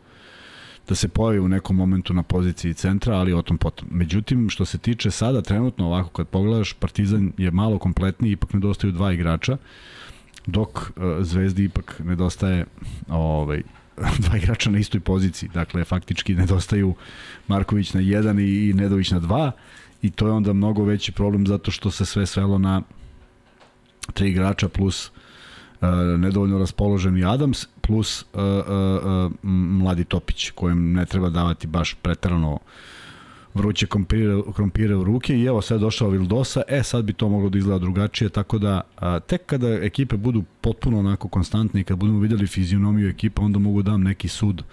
da 0.88 0.96
se 0.96 1.08
pojavi 1.08 1.40
u 1.40 1.48
nekom 1.48 1.76
momentu 1.76 2.14
na 2.14 2.24
poziciji 2.24 2.74
centra, 2.74 3.16
ali 3.16 3.34
o 3.34 3.42
tom 3.42 3.58
potom. 3.58 3.88
Međutim, 3.92 4.50
što 4.50 4.66
se 4.66 4.78
tiče 4.78 5.12
sada, 5.12 5.42
trenutno 5.42 5.86
ovako 5.86 6.10
kad 6.10 6.28
pogledaš, 6.28 6.74
Partizan 6.74 7.32
je 7.38 7.52
malo 7.52 7.80
kompletniji, 7.80 8.32
ipak 8.32 8.54
nedostaju 8.54 8.94
dva 8.94 9.14
igrača, 9.14 9.58
dok 10.46 10.70
uh, 10.78 11.04
Zvezdi 11.20 11.64
ipak 11.64 12.02
nedostaje 12.06 12.66
ovaj, 13.10 13.64
dva 14.26 14.38
igrača 14.38 14.70
na 14.70 14.78
istoj 14.78 15.00
poziciji. 15.00 15.50
Dakle, 15.54 15.84
faktički 15.84 16.36
nedostaju 16.36 16.96
Marković 17.48 17.94
na 17.94 18.02
1 18.02 18.70
i, 18.70 18.74
Nedović 18.74 19.12
na 19.12 19.20
2 19.20 19.52
i 20.02 20.12
to 20.12 20.28
je 20.28 20.32
onda 20.32 20.54
mnogo 20.54 20.84
veći 20.84 21.12
problem 21.12 21.48
zato 21.48 21.72
što 21.72 21.91
se 21.91 22.06
sve 22.06 22.26
svelo 22.26 22.58
na 22.58 22.82
tri 24.14 24.30
igrača 24.30 24.70
plus 24.70 25.12
uh, 25.82 25.89
nedovoljno 26.18 26.60
raspoloženi 26.60 27.26
Adams 27.26 27.66
plus 27.82 28.26
uh, 28.34 28.39
uh, 28.41 29.26
uh, 29.26 29.32
mladi 29.44 30.04
Topić 30.04 30.52
kojem 30.52 30.94
ne 30.94 31.06
treba 31.06 31.30
davati 31.30 31.68
baš 31.68 31.94
pretrano 31.94 32.60
vruće 33.54 33.88
krompire, 33.88 34.41
krompire 34.56 34.95
u 34.95 35.04
ruke 35.04 35.38
i 35.38 35.45
evo 35.45 35.62
sad 35.62 35.82
došao 35.82 36.10
Vildosa, 36.10 36.62
e 36.68 36.84
sad 36.84 37.06
bi 37.06 37.14
to 37.14 37.30
moglo 37.30 37.49
da 37.49 37.58
izgleda 37.58 37.80
drugačije, 37.80 38.30
tako 38.30 38.58
da 38.58 38.82
a, 38.97 39.20
tek 39.20 39.45
kada 39.45 39.68
ekipe 39.68 40.18
budu 40.18 40.43
potpuno 40.62 40.99
onako 40.99 41.28
konstantne 41.28 41.82
i 41.82 41.84
kad 41.84 41.97
budemo 41.97 42.20
videli 42.20 42.47
fizionomiju 42.47 43.10
ekipa, 43.10 43.41
onda 43.41 43.60
mogu 43.60 43.82
da 43.82 43.91
dam 43.91 44.04
neki 44.04 44.28
sud 44.28 44.64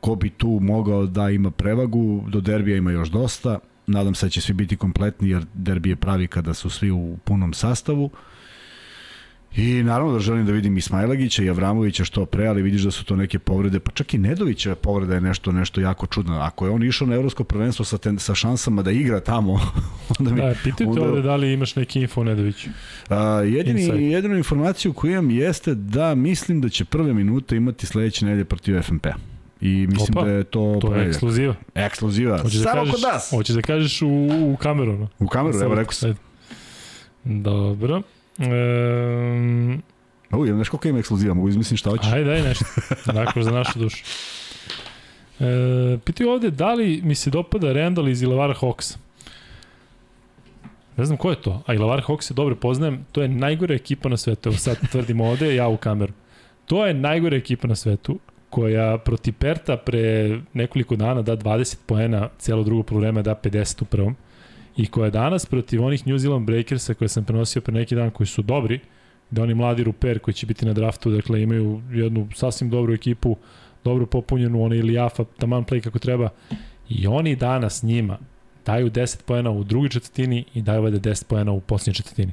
ko 0.00 0.14
bi 0.14 0.30
tu 0.30 0.58
mogao 0.62 1.06
da 1.06 1.30
ima 1.30 1.50
prevagu, 1.50 2.24
do 2.28 2.40
derbija 2.40 2.76
ima 2.76 2.90
još 2.90 3.08
dosta, 3.08 3.58
nadam 3.86 4.14
se 4.14 4.26
da 4.26 4.30
će 4.30 4.40
svi 4.40 4.54
biti 4.54 4.76
kompletni 4.76 5.30
jer 5.30 5.44
derbi 5.54 5.88
je 5.88 5.96
pravi 5.96 6.26
kada 6.26 6.54
su 6.54 6.70
svi 6.70 6.90
u 6.90 7.16
punom 7.24 7.52
sastavu. 7.52 8.10
I 9.56 9.82
naravno 9.82 10.12
da 10.12 10.18
želim 10.18 10.46
da 10.46 10.52
vidim 10.52 10.76
Ismailagića 10.76 11.42
i 11.42 11.50
Avramovića 11.50 12.04
što 12.04 12.26
pre, 12.26 12.46
ali 12.46 12.62
vidiš 12.62 12.82
da 12.82 12.90
su 12.90 13.04
to 13.04 13.16
neke 13.16 13.38
povrede, 13.38 13.80
pa 13.80 13.90
čak 13.90 14.14
i 14.14 14.18
Nedovićeva 14.18 14.74
povreda 14.74 15.14
je 15.14 15.20
nešto 15.20 15.52
nešto 15.52 15.80
jako 15.80 16.06
čudno. 16.06 16.38
Ako 16.38 16.66
je 16.66 16.70
on 16.70 16.82
išao 16.82 17.06
na 17.06 17.14
evropsko 17.14 17.44
prvenstvo 17.44 17.84
sa, 17.84 17.98
ten, 17.98 18.18
sa 18.18 18.34
šansama 18.34 18.82
da 18.82 18.90
igra 18.90 19.20
tamo, 19.20 19.52
onda 20.18 20.30
mi... 20.30 20.40
Da, 20.40 20.54
pitajte 20.64 20.84
onda... 20.84 21.02
ovde 21.02 21.22
da 21.22 21.36
li 21.36 21.52
imaš 21.52 21.76
neki 21.76 22.00
info 22.00 22.20
o 22.20 22.24
Nedoviću. 22.24 22.70
A, 23.08 23.16
jedini, 23.32 23.80
Inside. 23.80 24.02
jedinu 24.02 24.36
informaciju 24.36 24.92
koju 24.92 25.12
imam 25.12 25.30
jeste 25.30 25.74
da 25.74 26.14
mislim 26.14 26.60
da 26.60 26.68
će 26.68 26.84
prve 26.84 27.14
minute 27.14 27.56
imati 27.56 27.86
sledeće 27.86 28.26
nedelje 28.26 28.44
protiv 28.44 28.82
FNP-a. 28.82 29.14
I 29.60 29.86
mislim 29.86 30.18
Opa, 30.18 30.24
da 30.24 30.30
je 30.30 30.44
to... 30.44 30.78
To 30.80 30.94
je 30.94 31.08
ekskluziva. 31.08 31.54
Ekskluziva. 31.74 32.38
Hoćeš 32.38 32.58
da 32.58 32.64
Samo 32.64 32.80
kažeš, 32.80 32.92
kod 32.92 33.12
nas. 33.12 33.30
Hoćeš 33.30 33.56
da 33.56 33.62
kažeš 33.62 34.02
u, 34.02 34.08
u 34.52 34.56
kameru. 34.56 34.98
No? 34.98 35.08
U 35.18 35.28
kameru, 35.28 35.58
evo 35.58 35.74
rekao 35.74 35.92
sam. 35.92 36.14
Dobro. 37.24 38.02
Um, 38.40 39.82
U, 40.32 40.46
imam 40.46 40.58
nešto 40.58 40.70
koliko 40.70 40.88
ima 40.88 40.98
ekskluziva, 40.98 41.34
mogu 41.34 41.48
izmislim 41.48 41.76
šta 41.76 41.90
hoćeš. 41.90 42.12
Ajde, 42.12 42.24
daj 42.24 42.42
nešto. 42.42 42.64
Onako 43.10 43.42
za 43.42 43.50
našu 43.50 43.78
dušu. 43.78 44.04
E, 45.40 45.98
pitaju 46.04 46.30
ovde 46.30 46.50
da 46.50 46.74
li 46.74 47.00
mi 47.04 47.14
se 47.14 47.30
dopada 47.30 47.72
Randall 47.72 48.08
iz 48.08 48.22
Ilavara 48.22 48.54
Hawks. 48.54 48.96
Ne 50.96 51.04
znam 51.04 51.18
ko 51.18 51.30
je 51.30 51.42
to, 51.42 51.62
a 51.66 51.74
Ilavara 51.74 52.02
Hawks 52.02 52.22
se 52.22 52.34
dobro 52.34 52.54
poznajem, 52.54 53.06
to 53.12 53.22
je 53.22 53.28
najgore 53.28 53.74
ekipa 53.74 54.08
na 54.08 54.16
svetu, 54.16 54.48
evo 54.48 54.58
sad 54.58 54.76
tvrdim 54.90 55.20
ovde, 55.20 55.54
ja 55.54 55.68
u 55.68 55.76
kameru. 55.76 56.12
To 56.66 56.86
je 56.86 56.94
najgore 56.94 57.36
ekipa 57.36 57.68
na 57.68 57.76
svetu, 57.76 58.18
koja 58.50 58.98
proti 58.98 59.32
Perta 59.32 59.76
pre 59.76 60.40
nekoliko 60.52 60.96
dana 60.96 61.22
da 61.22 61.36
20 61.36 61.76
poena, 61.86 62.28
cijelo 62.38 62.62
drugo 62.62 62.82
problema 62.82 63.22
da 63.22 63.34
50 63.34 63.82
u 63.82 63.84
prvom 63.84 64.16
i 64.82 64.86
koja 64.86 65.04
je 65.04 65.10
danas 65.10 65.46
protiv 65.46 65.84
onih 65.84 66.06
New 66.06 66.18
Zealand 66.18 66.46
Breakersa 66.46 66.94
koje 66.94 67.08
sam 67.08 67.24
prenosio 67.24 67.62
pre 67.62 67.74
neki 67.74 67.94
dan 67.94 68.10
koji 68.10 68.26
su 68.26 68.42
dobri, 68.42 68.80
da 69.30 69.42
oni 69.42 69.54
mladi 69.54 69.84
Ruper 69.84 70.18
koji 70.18 70.34
će 70.34 70.46
biti 70.46 70.66
na 70.66 70.72
draftu, 70.72 71.10
dakle 71.10 71.42
imaju 71.42 71.82
jednu 71.92 72.28
sasvim 72.34 72.70
dobru 72.70 72.94
ekipu, 72.94 73.36
dobro 73.84 74.06
popunjenu, 74.06 74.62
ona 74.62 74.74
ili 74.74 74.92
Jafa, 74.92 75.24
taman 75.24 75.64
play 75.64 75.80
kako 75.80 75.98
treba, 75.98 76.28
i 76.88 77.06
oni 77.06 77.36
danas 77.36 77.82
njima 77.82 78.18
daju 78.66 78.90
10 78.90 79.22
poena 79.22 79.50
u 79.50 79.64
drugoj 79.64 79.88
četvrtini 79.88 80.44
i 80.54 80.62
daju 80.62 80.82
valjda 80.82 81.10
10 81.10 81.24
poena 81.24 81.52
u 81.52 81.60
posljednjoj 81.60 81.94
četvrtini. 81.94 82.32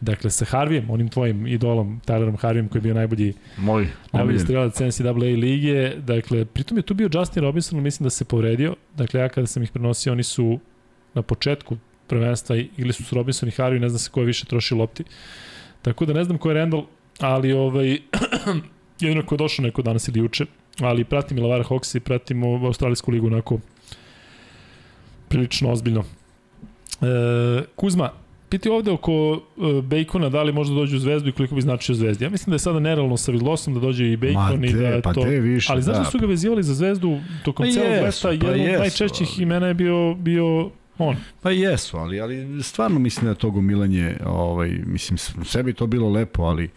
Dakle, 0.00 0.30
sa 0.30 0.44
Harvijem, 0.44 0.90
onim 0.90 1.08
tvojim 1.08 1.46
idolom, 1.46 2.00
Tylerom 2.06 2.36
Harvijem, 2.36 2.68
koji 2.68 2.80
je 2.80 2.82
bio 2.82 2.94
najbolji, 2.94 3.32
Moj, 3.56 3.88
najbolji 4.12 4.38
strelac 4.38 4.80
NCAA 4.80 5.12
lige, 5.12 5.94
dakle, 5.96 6.44
pritom 6.44 6.76
je 6.76 6.82
tu 6.82 6.94
bio 6.94 7.10
Justin 7.12 7.42
Robinson, 7.42 7.82
mislim 7.82 8.04
da 8.04 8.10
se 8.10 8.24
povredio, 8.24 8.76
dakle, 8.96 9.20
ja 9.20 9.28
kada 9.28 9.46
sam 9.46 9.62
ih 9.62 9.70
prenosio, 9.70 10.12
oni 10.12 10.22
su 10.22 10.58
na 11.14 11.22
početku 11.22 11.76
prvenstva 12.08 12.56
ili 12.76 12.92
su 12.92 13.04
s 13.04 13.12
Robinson 13.12 13.48
i 13.48 13.52
Harvey, 13.52 13.78
ne 13.78 13.88
znam 13.88 13.98
se 13.98 14.10
ko 14.10 14.20
je 14.20 14.26
više 14.26 14.46
troši 14.46 14.74
lopti. 14.74 15.04
Tako 15.82 16.06
da 16.06 16.12
ne 16.12 16.24
znam 16.24 16.38
ko 16.38 16.50
je 16.50 16.54
Randall, 16.54 16.86
ali 17.20 17.52
ovaj, 17.52 17.98
jedino 19.00 19.26
ko 19.26 19.34
je 19.34 19.38
došao 19.38 19.62
neko 19.62 19.82
danas 19.82 20.08
ili 20.08 20.20
juče, 20.20 20.46
ali 20.80 21.04
pratim 21.04 21.38
i 21.38 21.40
Lavara 21.40 21.64
Hawks 21.64 21.96
i 21.96 22.00
pratim 22.00 22.44
Australijsku 22.44 23.10
ligu 23.10 23.26
onako 23.26 23.58
prilično 25.28 25.72
ozbiljno. 25.72 26.04
E, 27.02 27.64
Kuzma, 27.76 28.10
piti 28.48 28.68
ovde 28.68 28.90
oko 28.90 29.40
e, 29.56 29.82
Bacona 29.82 30.28
da 30.28 30.42
li 30.42 30.52
možda 30.52 30.74
dođe 30.74 30.96
u 30.96 30.98
Zvezdu 30.98 31.28
i 31.28 31.32
koliko 31.32 31.54
bi 31.54 31.60
značio 31.60 31.94
Zvezdi. 31.94 32.24
Ja 32.24 32.30
mislim 32.30 32.50
da 32.50 32.54
je 32.54 32.58
sada 32.58 32.80
nerealno 32.80 33.16
sa 33.16 33.32
Villosom 33.32 33.74
da 33.74 33.80
dođe 33.80 34.12
i 34.12 34.16
Bacon 34.16 34.64
i 34.64 34.72
da 34.72 34.88
je 34.88 35.02
pa 35.02 35.12
to... 35.12 35.22
više, 35.22 35.72
ali 35.72 35.82
znaš 35.82 35.96
da. 35.96 36.02
da 36.02 36.10
su 36.10 36.18
ga 36.18 36.26
vezivali 36.26 36.62
za 36.62 36.74
Zvezdu 36.74 37.18
tokom 37.44 37.66
pa 37.66 37.72
celog 37.72 37.90
leta, 37.90 38.18
pa 38.22 38.30
jedan 38.30 38.74
od 38.74 38.80
najčešćih 38.80 39.40
imena 39.40 39.66
je 39.66 39.74
bio, 39.74 40.14
bio 40.14 40.70
on. 40.98 41.16
Pa 41.42 41.50
jesu, 41.50 41.96
ali, 41.96 42.20
ali 42.20 42.62
stvarno 42.62 42.98
mislim 42.98 43.24
da 43.24 43.30
je 43.30 43.38
to 43.38 43.50
gomilanje, 43.50 44.16
ovaj, 44.26 44.80
mislim, 44.86 45.44
sebi 45.44 45.72
to 45.72 45.86
bilo 45.86 46.10
lepo, 46.10 46.42
ali 46.42 46.70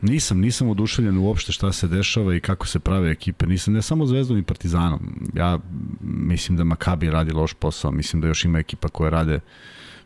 nisam, 0.00 0.40
nisam 0.40 0.68
oduševljen 0.68 1.18
uopšte 1.18 1.52
šta 1.52 1.72
se 1.72 1.88
dešava 1.88 2.34
i 2.34 2.40
kako 2.40 2.66
se 2.66 2.78
prave 2.78 3.10
ekipe. 3.10 3.46
Nisam 3.46 3.74
ne 3.74 3.82
samo 3.82 4.06
Zvezdom 4.06 4.38
i 4.38 4.42
Partizanom. 4.42 5.30
Ja 5.34 5.58
mislim 6.00 6.56
da 6.56 6.64
Makabi 6.64 7.10
radi 7.10 7.32
loš 7.32 7.54
posao, 7.54 7.90
mislim 7.90 8.22
da 8.22 8.28
još 8.28 8.44
ima 8.44 8.58
ekipa 8.58 8.88
koja 8.88 9.10
rade 9.10 9.40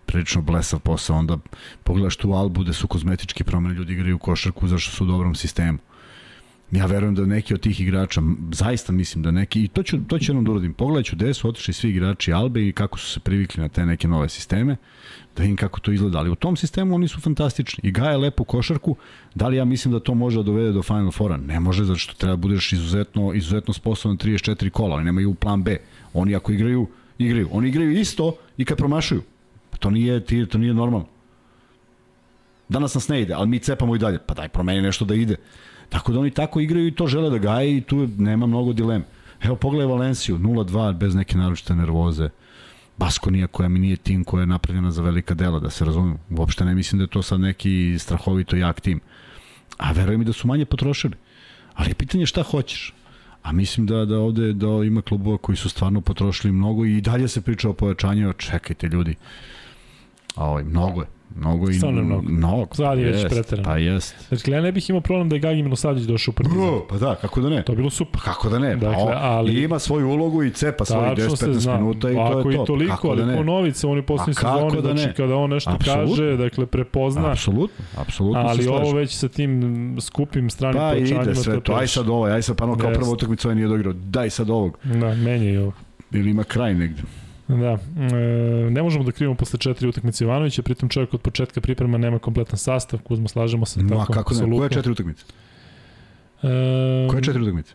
prilično 0.07 0.43
blesav 0.43 0.81
posao, 0.81 1.17
onda 1.17 1.39
pogledaš 1.85 2.17
tu 2.17 2.33
Albu 2.33 2.63
gde 2.63 2.73
su 2.73 2.89
kozmetički 2.89 3.45
promene, 3.45 3.75
ljudi 3.75 3.93
igraju 3.93 4.19
košarku 4.19 4.69
zašto 4.69 4.93
su 4.93 5.05
u 5.05 5.07
dobrom 5.07 5.35
sistemu. 5.35 5.79
Ja 6.73 6.87
verujem 6.87 7.15
da 7.15 7.27
neki 7.27 7.55
od 7.55 7.61
tih 7.61 7.81
igrača, 7.81 8.23
zaista 8.53 8.93
mislim 8.93 9.23
da 9.23 9.31
neki, 9.31 9.65
i 9.65 9.69
to 9.69 9.83
ću, 9.83 9.99
to 10.09 10.19
ću 10.19 10.31
jednom 10.31 10.45
da 10.45 10.51
uradim, 10.51 10.75
pogledat 10.75 11.07
ću 11.07 11.17
gde 11.17 11.35
su 11.35 11.49
otišli 11.49 11.75
svi 11.75 11.91
igrači 11.91 12.33
Albe 12.33 12.69
i 12.69 12.73
kako 12.73 12.99
su 12.99 13.11
se 13.13 13.21
privikli 13.21 13.63
na 13.63 13.69
te 13.69 13.87
neke 13.87 14.09
nove 14.09 14.29
sisteme, 14.29 14.77
da 15.37 15.45
im 15.45 15.57
kako 15.57 15.81
to 15.81 15.93
izgleda. 15.93 16.19
Ali 16.19 16.31
u 16.31 16.35
tom 16.35 16.57
sistemu 16.57 16.95
oni 16.95 17.09
su 17.09 17.21
fantastični. 17.21 17.89
I 17.89 17.93
gaje 17.93 18.17
lepu 18.17 18.45
košarku, 18.45 18.97
da 19.35 19.49
li 19.49 19.57
ja 19.57 19.65
mislim 19.65 19.93
da 19.93 20.01
to 20.01 20.15
može 20.15 20.37
da 20.37 20.43
dovede 20.43 20.73
do 20.73 20.83
Final 20.83 21.11
Fora? 21.11 21.37
Ne 21.37 21.61
može, 21.61 21.85
zato 21.85 21.99
što 21.99 22.15
treba 22.15 22.33
da 22.33 22.41
budeš 22.41 22.73
izuzetno, 22.73 23.33
izuzetno 23.35 23.75
sposoban 23.75 24.19
34 24.19 24.71
kola, 24.71 24.95
ali 24.95 25.05
nemaju 25.05 25.35
plan 25.35 25.63
B. 25.63 25.77
Oni 26.15 26.37
ako 26.37 26.53
igraju, 26.53 26.87
igraju. 27.19 27.49
Oni 27.53 27.69
igraju 27.69 27.93
isto 27.93 28.37
i 28.57 28.65
kad 28.65 28.79
promašuju. 28.79 29.23
To 29.79 29.91
nije, 29.91 30.25
to 30.47 30.59
nije 30.59 30.75
normalno. 30.75 31.07
Danas 32.69 32.95
nas 32.95 33.09
ne 33.09 33.23
ide, 33.23 33.35
ali 33.35 33.49
mi 33.49 33.59
cepamo 33.59 33.97
i 33.97 33.99
dalje. 33.99 34.19
Pa 34.27 34.35
daj, 34.35 34.49
promeni 34.49 34.83
nešto 34.83 35.05
da 35.05 35.15
ide. 35.15 35.37
Tako 35.93 36.13
da 36.13 36.21
oni 36.21 36.31
tako 36.31 36.61
igraju 36.61 36.87
i 36.87 36.95
to 36.95 37.07
žele 37.07 37.31
da 37.31 37.39
gaje 37.39 37.77
i 37.77 37.81
tu 37.81 38.09
nema 38.19 38.47
mnogo 38.47 38.73
dilema. 38.73 39.05
Evo 39.43 39.57
pogledaj 39.57 39.87
Valenciju, 39.87 40.39
0-2 40.39 40.93
bez 40.97 41.15
neke 41.15 41.37
naročite 41.37 41.75
nervoze. 41.75 42.29
Baskonija 42.97 43.47
koja 43.47 43.69
mi 43.69 43.79
nije 43.79 43.97
tim 43.97 44.25
koja 44.25 44.41
je 44.41 44.47
napravljena 44.47 44.91
za 44.91 45.03
velika 45.03 45.35
dela, 45.35 45.61
da 45.61 45.71
se 45.71 45.85
razumem. 45.85 46.19
Uopšte 46.31 46.65
ne 46.65 46.75
mislim 46.75 46.99
da 46.99 47.03
je 47.03 47.09
to 47.09 47.23
sad 47.23 47.41
neki 47.41 47.97
strahovito 47.99 48.57
jak 48.57 48.81
tim. 48.81 49.01
A 49.79 49.93
verujem 49.93 50.21
mi 50.21 50.25
da 50.25 50.33
su 50.33 50.49
manje 50.49 50.65
potrošili. 50.65 51.15
Ali 51.75 51.91
je 51.91 51.95
pitanje 51.95 52.27
šta 52.27 52.43
hoćeš. 52.43 52.95
A 53.43 53.53
mislim 53.53 53.87
da 53.87 54.05
da 54.05 54.19
ovde 54.19 54.53
da 54.53 54.67
ima 54.67 55.03
klubova 55.03 55.39
koji 55.39 55.57
su 55.57 55.69
stvarno 55.69 56.01
potrošili 56.01 56.53
mnogo 56.53 56.85
i 56.85 57.01
dalje 57.01 57.29
se 57.29 57.41
priča 57.41 57.69
o 57.69 57.73
pojačanju. 57.73 58.33
Čekajte 58.33 58.89
ljudi. 58.89 59.15
A 60.37 60.45
ovaj, 60.45 60.65
mnogo 60.65 61.01
je. 61.01 61.07
Mnogo 61.37 61.71
i 61.71 61.75
Stvarno 61.75 62.03
mnogo. 62.03 62.23
Mnogo. 62.23 62.75
Sad 62.75 62.99
je 62.99 63.05
već 63.05 63.27
preterano. 63.29 63.69
Pa 63.69 63.79
jest. 63.79 64.15
Dakle, 64.31 64.55
ja 64.55 64.61
ne 64.61 64.73
bih 64.73 64.91
imao 64.91 65.01
problem 65.01 65.29
da 65.29 65.37
je 65.37 65.41
Gagi 65.41 65.63
Milosavljević 65.63 66.07
došao 66.07 66.33
u 66.33 66.35
Partizan. 66.35 66.61
Bro, 66.61 66.87
pa 66.89 66.97
da, 66.97 67.15
kako 67.15 67.41
da 67.41 67.49
ne? 67.49 67.63
To 67.63 67.73
je 67.73 67.77
bilo 67.77 67.91
super. 67.91 68.13
Pa 68.13 68.21
kako 68.21 68.49
da 68.49 68.59
ne? 68.59 68.77
Dakle, 68.77 69.05
pa 69.07 69.19
ali, 69.23 69.53
I 69.53 69.63
ima 69.63 69.79
svoju 69.79 70.09
ulogu 70.09 70.43
i 70.43 70.51
cepa 70.51 70.85
svojih 70.85 71.13
10-15 71.13 71.79
minuta 71.79 72.11
i 72.11 72.15
to 72.15 72.21
je 72.21 72.33
to. 72.33 72.39
Ako 72.39 72.51
i 72.51 72.57
toliko, 72.67 72.93
kako 72.95 73.09
ali 73.09 73.27
da 73.27 73.37
ponovit 73.37 73.77
se, 73.77 73.87
oni 73.87 74.03
posljednji 74.03 74.35
sezoni, 74.35 74.83
da 74.83 74.97
znači 74.97 75.15
kada 75.17 75.37
on 75.37 75.51
nešto 75.51 75.71
Absolutno. 75.71 76.17
kaže, 76.17 76.37
dakle, 76.37 76.67
prepozna. 76.67 77.31
Apsolutno, 77.31 77.85
apsolutno 77.97 78.41
Ali 78.41 78.69
ovo 78.69 78.93
već 78.93 79.15
sa 79.15 79.29
tim 79.29 79.97
skupim 80.01 80.51
stranim 80.51 80.81
pa, 80.81 80.91
pojačanjima. 80.91 81.25
Pa 81.25 81.31
ide 81.31 81.35
sve 81.35 81.61
to, 81.61 81.75
aj 81.75 81.87
sad 81.87 82.09
ovo, 82.09 82.25
aj 82.25 82.43
sad 82.43 82.57
pa 82.57 82.65
ono 82.65 82.77
kao 82.77 82.93
prvo 82.93 83.13
utakmicu 83.13 83.49
ovaj 83.49 83.57
nije 83.57 83.69
dograo, 83.69 83.93
daj 83.93 84.31
sad 84.31 84.51
ovog. 84.51 84.79
Da, 84.85 85.15
menja 85.15 85.51
i 85.51 85.57
ovo. 85.57 85.73
Ili 86.13 86.31
ima 86.31 86.45
kraj 86.45 86.75
negde. 86.75 87.03
Da, 87.49 87.55
e, 87.57 88.71
ne 88.71 88.83
možemo 88.83 89.05
da 89.05 89.13
krivimo 89.13 89.35
posle 89.35 89.59
četiri 89.59 89.89
utakmice 89.89 90.25
Ivanovića, 90.25 90.63
pritom 90.63 90.89
čovjek 90.89 91.15
od 91.15 91.21
početka 91.21 91.61
priprema 91.61 91.99
nema 91.99 92.19
kompletan 92.19 92.59
sastav, 92.59 93.01
Kuzma, 93.03 93.29
slažemo 93.29 93.67
se. 93.67 93.83
Ma 93.83 93.89
tako, 93.89 94.13
kako 94.13 94.35
ne, 94.35 94.57
koje 94.57 94.71
četiri 94.71 94.93
utakmice? 94.93 95.25
E, 96.43 97.09
Koje 97.11 97.23
četiri 97.23 97.43
utakmice? 97.43 97.75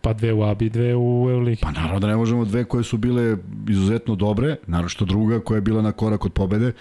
Pa 0.00 0.12
dve 0.12 0.32
u 0.32 0.42
ABI, 0.42 0.70
dve 0.70 0.96
u 0.96 1.26
Euroligi. 1.30 1.60
Pa 1.62 1.70
naravno 1.70 2.00
da 2.00 2.06
ne 2.06 2.16
možemo 2.16 2.44
dve 2.44 2.64
koje 2.64 2.84
su 2.84 2.96
bile 2.96 3.36
izuzetno 3.68 4.14
dobre, 4.14 4.56
naravno 4.66 4.88
što 4.88 5.04
druga 5.04 5.40
koja 5.40 5.56
je 5.56 5.60
bila 5.60 5.82
na 5.82 5.92
korak 5.92 6.24
od 6.24 6.32
pobede, 6.32 6.72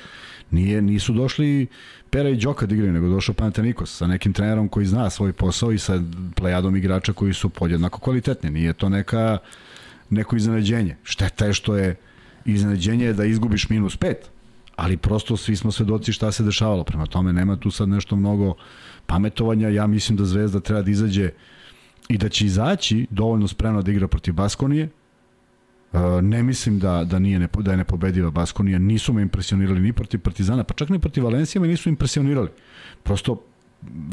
nije, 0.52 0.82
nisu 0.82 1.14
došli 1.14 1.68
Pera 2.10 2.30
i 2.30 2.36
Đoka 2.36 2.66
da 2.66 2.76
igraju, 2.76 2.94
nego 2.94 3.10
došao 3.10 3.36
Panathinaikos 3.36 3.98
sa 3.98 4.08
nekim 4.08 4.34
trenerom 4.34 4.70
koji 4.70 4.86
zna 4.86 5.10
svoj 5.10 5.34
posao 5.34 5.72
i 5.72 5.78
sa 5.78 6.02
plejadom 6.36 6.76
igrača 6.76 7.14
koji 7.14 7.34
su 7.34 7.50
podjednako 7.50 8.00
kvalitetni. 8.00 8.50
Nije 8.50 8.74
to 8.74 8.90
neka, 8.90 9.38
neko 10.10 10.36
iznenađenje. 10.36 10.98
Šteta 11.04 11.46
je 11.46 11.54
što 11.54 11.78
je 11.78 11.96
iznenađenje 12.46 13.14
da 13.14 13.26
izgubiš 13.26 13.70
minus 13.70 13.98
pet, 13.98 14.30
ali 14.76 14.98
prosto 14.98 15.38
svi 15.38 15.56
smo 15.56 15.72
svedoci 15.72 16.14
šta 16.14 16.32
se 16.32 16.44
dešavalo. 16.44 16.84
Prema 16.84 17.06
tome 17.06 17.34
nema 17.34 17.56
tu 17.56 17.72
sad 17.72 17.90
nešto 17.90 18.16
mnogo 18.16 18.56
pametovanja. 19.06 19.70
Ja 19.70 19.88
mislim 19.88 20.18
da 20.18 20.26
Zvezda 20.26 20.60
treba 20.60 20.82
da 20.82 20.92
izađe 20.92 21.30
i 22.10 22.18
da 22.18 22.30
će 22.30 22.46
izaći 22.46 23.08
dovoljno 23.10 23.48
spremno 23.48 23.82
da 23.82 23.92
igra 23.92 24.08
protiv 24.08 24.34
Baskonije. 24.34 24.90
Uh, 25.94 26.02
ne 26.22 26.44
mislim 26.44 26.80
da, 26.80 27.04
da, 27.04 27.20
nije 27.20 27.40
nepo, 27.40 27.62
da 27.62 27.72
je 27.72 27.78
nepobediva 27.78 28.32
Baskonija. 28.32 28.80
Nisu 28.80 29.14
me 29.14 29.22
impresionirali 29.22 29.80
ni 29.80 29.94
protiv 29.94 30.20
Partizana, 30.20 30.64
pa 30.64 30.74
čak 30.74 30.90
ni 30.90 31.00
protiv 31.00 31.24
Valencija 31.24 31.62
me 31.62 31.68
nisu 31.68 31.90
impresionirali. 31.90 32.50
Prosto 33.04 33.42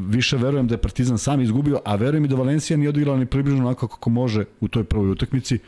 više 0.01 0.37
verujem 0.37 0.67
da 0.67 0.75
je 0.75 0.79
Partizan 0.79 1.19
sam 1.19 1.41
izgubio, 1.41 1.81
a 1.85 1.95
verujem 1.95 2.25
i 2.25 2.29
da 2.29 2.37
Valencija 2.37 2.77
nije 2.77 2.89
odigrala 2.89 3.19
ni 3.19 3.27
približno 3.27 3.67
onako 3.67 3.89
kako 3.89 4.11
može 4.11 4.45
u 4.61 4.69
toj 4.69 4.85
prvoj 4.85 5.11
utakmici, 5.11 5.59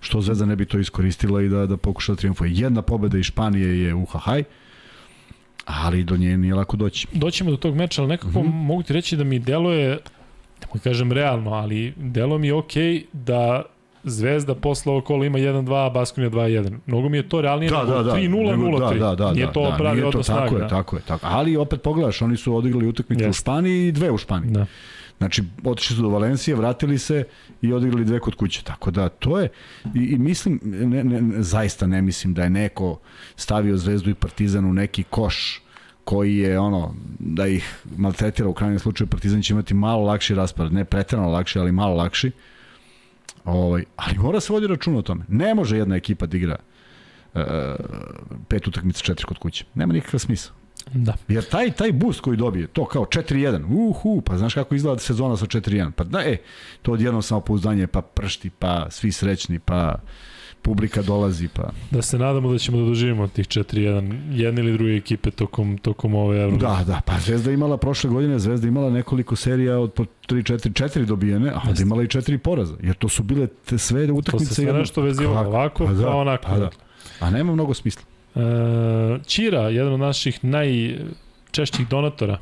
što 0.00 0.20
Zvezda 0.20 0.46
ne 0.46 0.56
bi 0.56 0.64
to 0.64 0.78
iskoristila 0.78 1.42
i 1.42 1.48
da, 1.48 1.66
da 1.66 1.76
pokuša 1.76 2.12
da 2.12 2.16
triumfuje. 2.16 2.52
Jedna 2.54 2.82
pobeda 2.82 3.18
iz 3.18 3.24
Španije 3.24 3.82
je 3.82 3.94
u 3.94 4.04
Hahaj, 4.04 4.44
ali 5.64 6.04
do 6.04 6.16
nje 6.16 6.38
nije 6.38 6.54
lako 6.54 6.76
doći. 6.76 7.06
Doćemo 7.12 7.50
do 7.50 7.56
tog 7.56 7.74
meča, 7.74 8.02
ali 8.02 8.08
nekako 8.08 8.42
mm 8.42 8.46
-hmm. 8.46 8.52
mogu 8.52 8.82
ti 8.82 8.92
reći 8.92 9.16
da 9.16 9.24
mi 9.24 9.38
deluje, 9.38 9.98
da 10.60 10.66
mu 10.74 10.80
kažem 10.80 11.12
realno, 11.12 11.50
ali 11.50 11.92
delo 11.96 12.38
mi 12.38 12.46
je 12.46 12.54
okej 12.54 12.82
okay 12.82 13.04
da 13.12 13.62
Zvezda 14.04 14.54
posle 14.54 14.92
ovog 14.92 15.04
kola 15.04 15.26
ima 15.26 15.38
1-2, 15.38 15.86
a 15.86 15.90
Baskonija 15.90 16.30
2-1. 16.30 16.78
Mnogo 16.86 17.08
mi 17.08 17.16
je 17.16 17.28
to 17.28 17.40
realnije 17.40 17.70
da, 17.70 17.78
nego 17.78 17.92
da, 17.92 18.02
da, 18.02 18.12
3-0-0-3. 18.12 18.98
Da, 18.98 19.08
da, 19.08 19.14
da, 19.14 19.32
nije 19.32 19.52
to 19.52 19.70
da, 19.70 19.76
pravi 19.76 20.02
odnos 20.02 20.26
to, 20.26 20.32
tako 20.32 20.48
snaga. 20.48 20.64
Je, 20.64 20.68
tako 20.68 20.96
je, 20.96 21.02
tako 21.02 21.26
Ali 21.30 21.56
opet 21.56 21.82
pogledaš, 21.82 22.22
oni 22.22 22.36
su 22.36 22.56
odigrali 22.56 22.86
utakmicu 22.86 23.24
yes. 23.24 23.30
u 23.30 23.32
Španiji 23.32 23.88
i 23.88 23.92
dve 23.92 24.10
u 24.10 24.18
Španiji. 24.18 24.50
Da. 24.52 24.66
Znači, 25.18 25.42
otišli 25.64 25.96
su 25.96 26.02
do 26.02 26.08
Valencije, 26.08 26.56
vratili 26.56 26.98
se 26.98 27.24
i 27.62 27.72
odigrali 27.72 28.04
dve 28.04 28.20
kod 28.20 28.34
kuće. 28.34 28.62
Tako 28.64 28.90
da, 28.90 29.08
to 29.08 29.40
je, 29.40 29.48
i, 29.94 29.98
i 29.98 30.18
mislim, 30.18 30.60
ne, 30.62 31.04
ne, 31.04 31.20
ne, 31.20 31.42
zaista 31.42 31.86
ne 31.86 32.02
mislim 32.02 32.34
da 32.34 32.42
je 32.42 32.50
neko 32.50 32.98
stavio 33.36 33.76
Zvezdu 33.76 34.10
i 34.10 34.14
Partizan 34.14 34.64
u 34.64 34.72
neki 34.72 35.02
koš 35.02 35.62
koji 36.04 36.36
je 36.36 36.58
ono 36.58 36.94
da 37.18 37.46
ih 37.46 37.82
maltretira 37.96 38.48
u 38.48 38.54
krajnjem 38.54 38.78
slučaju 38.78 39.08
Partizan 39.08 39.42
će 39.42 39.52
imati 39.52 39.74
malo 39.74 40.04
lakši 40.04 40.34
raspored, 40.34 40.72
ne 40.72 40.84
preterano 40.84 41.28
lakši, 41.30 41.58
ali 41.58 41.72
malo 41.72 41.94
lakši. 41.94 42.30
Ovaj, 43.44 43.84
ali 43.96 44.18
mora 44.18 44.40
se 44.40 44.52
vodi 44.52 44.66
računa 44.66 44.98
o 44.98 45.02
tome. 45.02 45.24
Ne 45.28 45.54
može 45.54 45.76
jedna 45.76 45.96
ekipa 45.96 46.26
da 46.26 46.36
igra 46.36 46.56
uh, 47.34 47.40
pet 48.48 48.68
utakmica 48.68 49.02
četiri 49.02 49.26
kod 49.26 49.38
kuće. 49.38 49.64
Nema 49.74 49.92
nikakva 49.92 50.18
smisla. 50.18 50.57
Da. 50.94 51.14
Jer 51.28 51.44
taj 51.44 51.70
taj 51.70 51.92
boost 51.92 52.20
koji 52.20 52.36
dobije, 52.36 52.66
to 52.66 52.84
kao 52.84 53.04
4-1, 53.04 53.64
uhu, 53.70 54.20
pa 54.20 54.38
znaš 54.38 54.54
kako 54.54 54.74
izgleda 54.74 54.98
sezona 54.98 55.36
sa 55.36 55.46
4-1. 55.46 55.90
Pa 55.90 56.04
da, 56.04 56.20
e, 56.20 56.36
to 56.82 56.92
odjednom 56.92 57.22
samopouzdanje, 57.22 57.86
pa 57.86 58.00
pršti, 58.00 58.50
pa 58.50 58.86
svi 58.90 59.12
srećni, 59.12 59.58
pa 59.58 59.98
publika 60.62 61.02
dolazi 61.02 61.48
pa 61.48 61.70
da 61.90 62.02
se 62.02 62.18
nadamo 62.18 62.52
da 62.52 62.58
ćemo 62.58 62.78
da 62.78 62.84
doživimo 62.84 63.28
tih 63.28 63.46
4-1 63.46 64.20
jedne 64.30 64.62
ili 64.62 64.72
druge 64.72 64.96
ekipe 64.96 65.30
tokom 65.30 65.78
tokom 65.78 66.14
ove 66.14 66.40
Euro. 66.42 66.56
Da, 66.56 66.84
da, 66.86 67.00
pa 67.04 67.18
Zvezda 67.18 67.50
imala 67.52 67.76
prošle 67.76 68.10
godine 68.10 68.38
Zvezda 68.38 68.68
imala 68.68 68.90
nekoliko 68.90 69.36
serija 69.36 69.78
od 69.78 69.92
po 69.92 70.04
3 70.04 70.08
4 70.28 70.84
4 70.84 71.04
dobijene, 71.04 71.50
a 71.50 71.60
onda 71.68 71.82
imala 71.82 72.02
i 72.02 72.06
4 72.06 72.38
poraza. 72.38 72.74
Jer 72.82 72.96
to 72.96 73.08
su 73.08 73.22
bile 73.22 73.46
te 73.46 73.78
sve 73.78 74.12
utakmice 74.12 74.48
to 74.48 74.54
se 74.54 74.62
sve 74.62 74.72
nešto 74.72 75.02
vezivalo 75.02 75.48
ovako, 75.48 75.86
pa, 75.86 75.92
da, 75.92 76.04
pa 76.04 76.14
onako. 76.14 76.46
Pa 76.46 76.58
da. 76.58 76.70
A 77.20 77.30
nema 77.30 77.52
mnogo 77.52 77.74
smisla. 77.74 78.02
E, 78.38 79.18
Čira, 79.26 79.68
jedan 79.68 79.92
od 79.92 80.00
naših 80.00 80.44
najčešćih 80.44 81.88
donatora, 81.88 82.38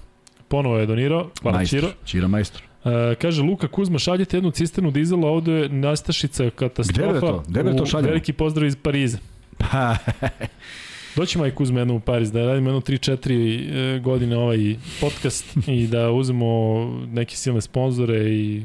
ponovo 0.49 0.79
je 0.79 0.87
donirao. 0.87 1.31
Hvala 1.43 1.57
majstor, 1.57 1.81
Čiro. 1.81 1.93
Čira 2.05 2.29
majstor. 2.29 2.63
E, 2.85 3.15
kaže 3.15 3.43
Luka 3.43 3.69
Kuzma, 3.69 3.99
šaljete 3.99 4.37
jednu 4.37 4.51
cisternu 4.51 4.91
dizela, 4.91 5.29
ovde 5.29 5.53
je 5.53 5.69
nastašica 5.69 6.51
katastrofa. 6.51 7.11
Gde 7.11 7.17
je 7.17 7.21
to? 7.21 7.45
Gde 7.49 7.61
je 7.61 7.77
to? 7.77 8.01
Veliki 8.01 8.33
pozdrav 8.33 8.67
iz 8.67 8.77
Pariza. 8.77 9.19
Pa, 9.59 9.97
Doćemo 11.17 11.45
aj 11.45 11.51
Kuzma 11.51 11.79
jednom 11.79 11.97
u 11.97 12.01
Pariz, 12.01 12.33
da 12.33 12.47
radimo 12.47 12.69
jedno 12.69 12.81
3-4 12.81 14.01
godine 14.01 14.37
ovaj 14.37 14.77
podcast 15.01 15.57
i 15.67 15.87
da 15.87 16.11
uzmemo 16.11 16.85
neke 17.13 17.37
silne 17.37 17.61
sponzore 17.61 18.19
i 18.19 18.63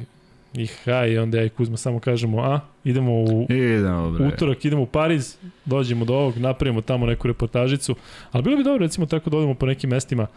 i 0.53 0.67
haj, 0.67 1.17
onda 1.17 1.37
ja 1.37 1.43
i 1.43 1.49
Kuzma 1.49 1.77
samo 1.77 1.99
kažemo, 1.99 2.41
a, 2.41 2.59
idemo 2.83 3.11
u 3.11 3.47
idemo, 3.49 4.11
bre. 4.11 4.25
utorak, 4.27 4.65
idemo 4.65 4.81
u 4.81 4.85
Pariz, 4.85 5.37
dođemo 5.65 6.05
do 6.05 6.13
ovog, 6.13 6.37
napravimo 6.37 6.81
tamo 6.81 7.05
neku 7.05 7.27
reportažicu, 7.27 7.95
ali 8.31 8.43
bilo 8.43 8.57
bi 8.57 8.63
dobro 8.63 8.85
recimo 8.85 9.05
tako 9.05 9.29
da 9.29 9.37
odemo 9.37 9.53
po 9.53 9.65
nekim 9.65 9.89
mestima, 9.89 10.27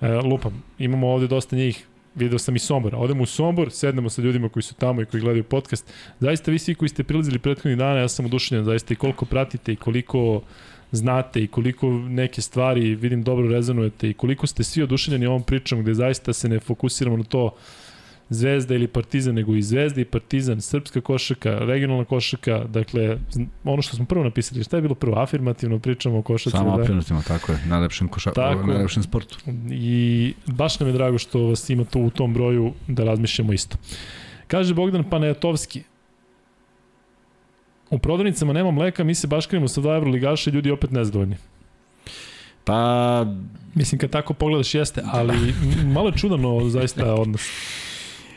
e, 0.00 0.12
lupam, 0.12 0.62
imamo 0.78 1.08
ovde 1.08 1.26
dosta 1.26 1.56
njih, 1.56 1.86
video 2.14 2.38
sam 2.38 2.56
i 2.56 2.58
Sombor. 2.58 2.94
Odemo 2.96 3.22
u 3.22 3.26
Sombor, 3.26 3.70
sednemo 3.70 4.10
sa 4.10 4.22
ljudima 4.22 4.48
koji 4.48 4.62
su 4.62 4.74
tamo 4.74 5.02
i 5.02 5.04
koji 5.04 5.20
gledaju 5.20 5.44
podcast. 5.44 5.92
Zaista 6.20 6.50
vi 6.50 6.58
svi 6.58 6.74
koji 6.74 6.88
ste 6.88 7.04
prilazili 7.04 7.38
prethodnih 7.38 7.78
dana, 7.78 8.00
ja 8.00 8.08
sam 8.08 8.24
oduševljen 8.24 8.64
zaista 8.64 8.94
i 8.94 8.96
koliko 8.96 9.24
pratite 9.24 9.72
i 9.72 9.76
koliko 9.76 10.42
znate 10.92 11.42
i 11.42 11.46
koliko 11.46 11.90
neke 11.92 12.42
stvari 12.42 12.94
vidim 12.94 13.22
dobro 13.22 13.48
rezonujete 13.48 14.10
i 14.10 14.14
koliko 14.14 14.46
ste 14.46 14.64
svi 14.64 14.82
oduševljeni 14.82 15.26
ovom 15.26 15.42
pričom 15.42 15.82
gde 15.82 15.94
zaista 15.94 16.32
se 16.32 16.48
ne 16.48 16.60
fokusiramo 16.60 17.16
na 17.16 17.24
to 17.24 17.50
Zvezda 18.30 18.74
ili 18.74 18.86
Partizan, 18.86 19.34
nego 19.34 19.54
i 19.54 19.62
Zvezda 19.62 20.00
i 20.00 20.04
Partizan, 20.04 20.60
srpska 20.60 21.00
košaka, 21.00 21.50
regionalna 21.50 22.04
košaka, 22.04 22.64
dakle, 22.64 23.18
ono 23.64 23.82
što 23.82 23.96
smo 23.96 24.04
prvo 24.04 24.24
napisali, 24.24 24.64
šta 24.64 24.76
je 24.76 24.82
bilo 24.82 24.94
prvo? 24.94 25.18
Afirmativno 25.18 25.78
pričamo 25.78 26.18
o 26.18 26.22
košaci. 26.22 26.56
Samo 26.56 26.76
da? 26.76 26.82
afirmativno, 26.82 27.22
tako 27.28 27.52
je, 27.52 27.58
najlepšem, 27.66 28.08
koša, 28.08 28.32
tako, 28.32 28.66
najlepšem 28.66 29.02
sportu. 29.02 29.38
I 29.70 30.34
baš 30.46 30.80
nam 30.80 30.88
je 30.88 30.92
drago 30.92 31.18
što 31.18 31.42
vas 31.42 31.70
ima 31.70 31.84
to 31.84 31.98
u 31.98 32.10
tom 32.10 32.34
broju 32.34 32.72
da 32.86 33.04
razmišljamo 33.04 33.52
isto. 33.52 33.76
Kaže 34.46 34.74
Bogdan 34.74 35.10
Panajatovski, 35.10 35.82
u 37.90 37.98
prodavnicama 37.98 38.52
nema 38.52 38.70
mleka, 38.70 39.04
mi 39.04 39.14
se 39.14 39.26
baškarimo 39.26 39.68
sa 39.68 39.80
dva 39.80 39.96
evroligaša 39.96 40.50
i 40.50 40.52
ljudi 40.52 40.70
opet 40.70 40.90
nezadovoljni. 40.90 41.36
Pa... 42.64 43.26
Mislim, 43.74 43.98
kad 43.98 44.10
tako 44.10 44.34
pogledaš 44.34 44.74
jeste, 44.74 45.02
ali 45.04 45.54
malo 45.94 46.08
je 46.08 46.16
čudano 46.16 46.68
zaista 46.68 47.14
odnos 47.14 47.42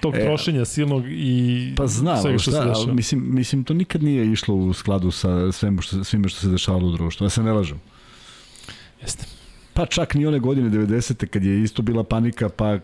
tog 0.03 0.15
e, 0.15 0.23
trošenja 0.23 0.65
silnog 0.65 1.03
i 1.07 1.73
pa 1.77 1.87
znam, 1.87 2.21
svega 2.21 2.37
što 2.37 2.51
šta, 2.51 2.61
se 2.61 2.67
dešava. 2.67 2.93
Mislim, 2.93 3.35
mislim, 3.35 3.63
to 3.63 3.73
nikad 3.73 4.03
nije 4.03 4.31
išlo 4.31 4.55
u 4.55 4.73
skladu 4.73 5.11
sa 5.11 5.51
svim 5.51 5.81
što, 5.81 6.03
svime 6.03 6.29
što 6.29 6.39
se 6.39 6.49
dešavalo 6.49 6.87
u 6.87 6.91
društvu. 6.91 7.25
Ja 7.25 7.29
se 7.29 7.43
ne 7.43 7.51
lažem. 7.51 7.79
Jeste. 9.01 9.25
Pa 9.73 9.85
čak 9.85 10.13
ni 10.13 10.25
one 10.25 10.39
godine 10.39 10.69
90. 10.69 11.25
kad 11.25 11.43
je 11.43 11.63
isto 11.63 11.81
bila 11.81 12.03
panika, 12.03 12.49
pa 12.49 12.73
e, 12.73 12.79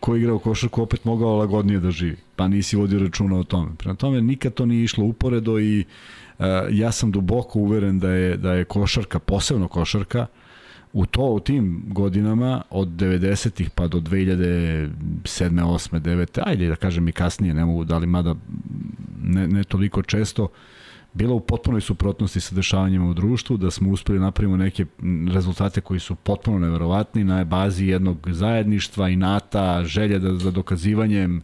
ko 0.00 0.14
je 0.14 0.20
igrao 0.20 0.38
košarku 0.38 0.82
opet 0.82 1.04
mogao 1.04 1.36
lagodnije 1.36 1.80
da 1.80 1.90
živi. 1.90 2.16
Pa 2.36 2.48
nisi 2.48 2.76
vodio 2.76 2.98
računa 2.98 3.38
o 3.38 3.44
tome. 3.44 3.70
Prema 3.78 3.94
tome 3.94 4.20
nikad 4.20 4.54
to 4.54 4.66
nije 4.66 4.84
išlo 4.84 5.04
uporedo 5.04 5.58
i 5.60 5.84
e, 6.38 6.44
ja 6.70 6.92
sam 6.92 7.12
duboko 7.12 7.58
uveren 7.58 7.98
da 7.98 8.10
je, 8.10 8.36
da 8.36 8.52
je 8.52 8.64
košarka, 8.64 9.18
posebno 9.18 9.68
košarka, 9.68 10.26
u 10.96 11.06
to 11.06 11.22
u 11.22 11.40
tim 11.40 11.82
godinama 11.86 12.62
od 12.70 12.88
90-ih 12.88 13.70
pa 13.70 13.86
do 13.86 14.00
2007. 14.00 14.90
8. 15.24 16.00
9. 16.00 16.40
ajde 16.44 16.68
da 16.68 16.76
kažem 16.76 17.08
i 17.08 17.12
kasnije, 17.12 17.54
ne 17.54 17.64
mogu 17.64 17.84
da 17.84 17.98
li 17.98 18.06
mada 18.06 18.34
ne, 19.22 19.48
ne 19.48 19.64
toliko 19.64 20.02
često 20.02 20.48
bila 21.12 21.34
u 21.34 21.40
potpunoj 21.40 21.80
suprotnosti 21.80 22.40
sa 22.40 22.54
dešavanjima 22.54 23.10
u 23.10 23.14
društvu, 23.14 23.56
da 23.56 23.70
smo 23.70 23.90
uspeli 23.90 24.18
napravimo 24.18 24.56
neke 24.56 24.86
rezultate 25.32 25.80
koji 25.80 26.00
su 26.00 26.14
potpuno 26.14 26.58
neverovatni 26.58 27.24
na 27.24 27.44
bazi 27.44 27.86
jednog 27.86 28.28
zajedništva, 28.30 29.08
inata, 29.08 29.84
želje 29.84 30.18
da, 30.18 30.34
za 30.34 30.50
dokazivanjem 30.50 31.36
uh, 31.36 31.42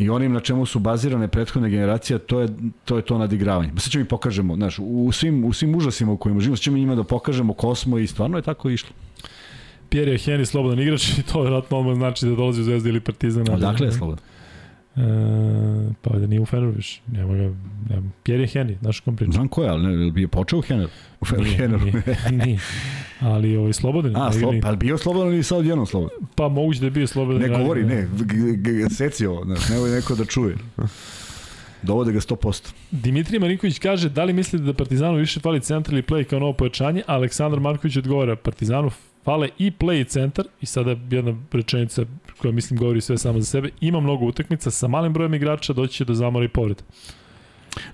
i 0.00 0.10
onim 0.10 0.32
na 0.32 0.40
čemu 0.40 0.66
su 0.66 0.78
bazirane 0.78 1.28
prethodne 1.28 1.70
generacije, 1.70 2.18
to 2.18 2.40
je 2.40 2.48
to 2.84 2.96
je 2.96 3.02
to 3.02 3.18
nadigravanje. 3.18 3.72
Sad 3.76 3.92
ćemo 3.92 4.04
mi 4.04 4.08
pokažemo, 4.08 4.56
znaš, 4.56 4.78
u 4.78 5.12
svim 5.12 5.44
u 5.44 5.52
svim 5.52 5.74
užasima 5.74 6.12
u 6.12 6.16
kojima 6.16 6.40
živimo, 6.40 6.56
sad 6.56 6.62
ćemo 6.62 6.76
njima 6.76 6.94
da 6.94 7.04
pokažemo 7.04 7.52
kosmo 7.52 7.98
i 7.98 8.06
stvarno 8.06 8.38
je 8.38 8.42
tako 8.42 8.70
išlo. 8.70 8.90
Pierre 9.88 10.12
Henry 10.12 10.44
slobodan 10.44 10.80
igrač 10.80 11.18
i 11.18 11.22
to 11.22 11.40
vjerojatno 11.40 11.78
odmah 11.78 11.94
znači 11.94 12.26
da 12.26 12.34
dolazi 12.34 12.60
u 12.60 12.64
Zvezdu 12.64 12.88
ili 12.88 13.00
Partizan. 13.00 13.46
Odakle 13.50 13.86
je 13.86 13.92
slobodan? 13.92 14.24
E, 14.96 15.00
pa 16.02 16.18
da 16.18 16.26
nije 16.26 16.40
u 16.40 16.46
Feneru 16.46 16.70
više. 16.70 17.00
Nema 17.12 17.34
ga, 17.34 17.54
nema. 17.90 18.10
Pierre 18.22 18.46
Henry, 18.46 18.78
znaš 18.80 19.00
kom 19.00 19.16
priča. 19.16 19.32
Znam 19.32 19.48
ko 19.48 19.62
je, 19.62 19.68
ali 19.68 19.96
ne, 19.96 20.10
bi 20.10 20.20
je 20.20 20.28
počeo 20.28 20.58
u 20.58 20.62
Feneru? 20.62 20.90
U 21.20 21.24
Feneru. 21.24 21.44
Nije, 21.44 21.68
nije, 21.68 22.02
nije. 22.46 22.58
Ali 23.20 23.56
ovaj 23.56 23.72
slobodan. 23.72 24.16
A, 24.16 24.32
slo, 24.32 24.54
pa 24.62 24.72
bio 24.72 24.98
slobodan 24.98 25.32
ili 25.32 25.42
sad 25.42 25.64
jednom 25.64 25.86
slobodan? 25.86 26.18
Pa 26.34 26.48
moguće 26.48 26.80
da 26.80 26.86
je 26.86 26.90
bio 26.90 27.06
slobodan. 27.06 27.42
Ne 27.42 27.48
govori, 27.58 27.84
ne, 27.84 28.08
seci 28.90 29.26
ovo, 29.26 29.44
znaš, 29.44 29.68
nemoj 29.68 29.90
neko 29.90 30.14
da 30.14 30.24
čuje. 30.24 30.56
Dovode 31.82 32.12
ga 32.12 32.20
100%. 32.20 32.72
Dimitrij 32.90 33.38
Marinković 33.38 33.78
kaže 33.78 34.08
da 34.08 34.24
li 34.24 34.32
mislite 34.32 34.64
da 34.64 34.72
Partizanu 34.72 35.18
više 35.18 35.40
fali 35.40 35.60
centar 35.60 35.94
ili 35.94 36.02
play 36.02 36.24
kao 36.24 36.38
novo 36.38 36.52
pojačanje, 36.52 37.02
Aleksandar 37.06 37.60
Marković 37.60 37.96
odgovara 37.96 38.36
Partizanu 38.36 38.90
fale 39.24 39.48
i 39.58 39.70
play 39.70 40.00
i 40.00 40.04
centar 40.04 40.44
i 40.60 40.66
sada 40.66 40.96
jedna 41.10 41.36
rečenica 41.52 42.04
koja 42.40 42.52
mislim 42.52 42.78
govori 42.78 43.00
sve 43.00 43.18
samo 43.18 43.40
za 43.40 43.46
sebe. 43.46 43.70
Ima 43.80 44.00
mnogo 44.00 44.26
utakmica 44.26 44.70
sa 44.70 44.88
malim 44.88 45.12
brojem 45.12 45.34
igrača, 45.34 45.72
doći 45.72 45.94
će 45.94 46.04
do 46.04 46.14
zamora 46.14 46.44
i 46.44 46.48
povreda. 46.48 46.82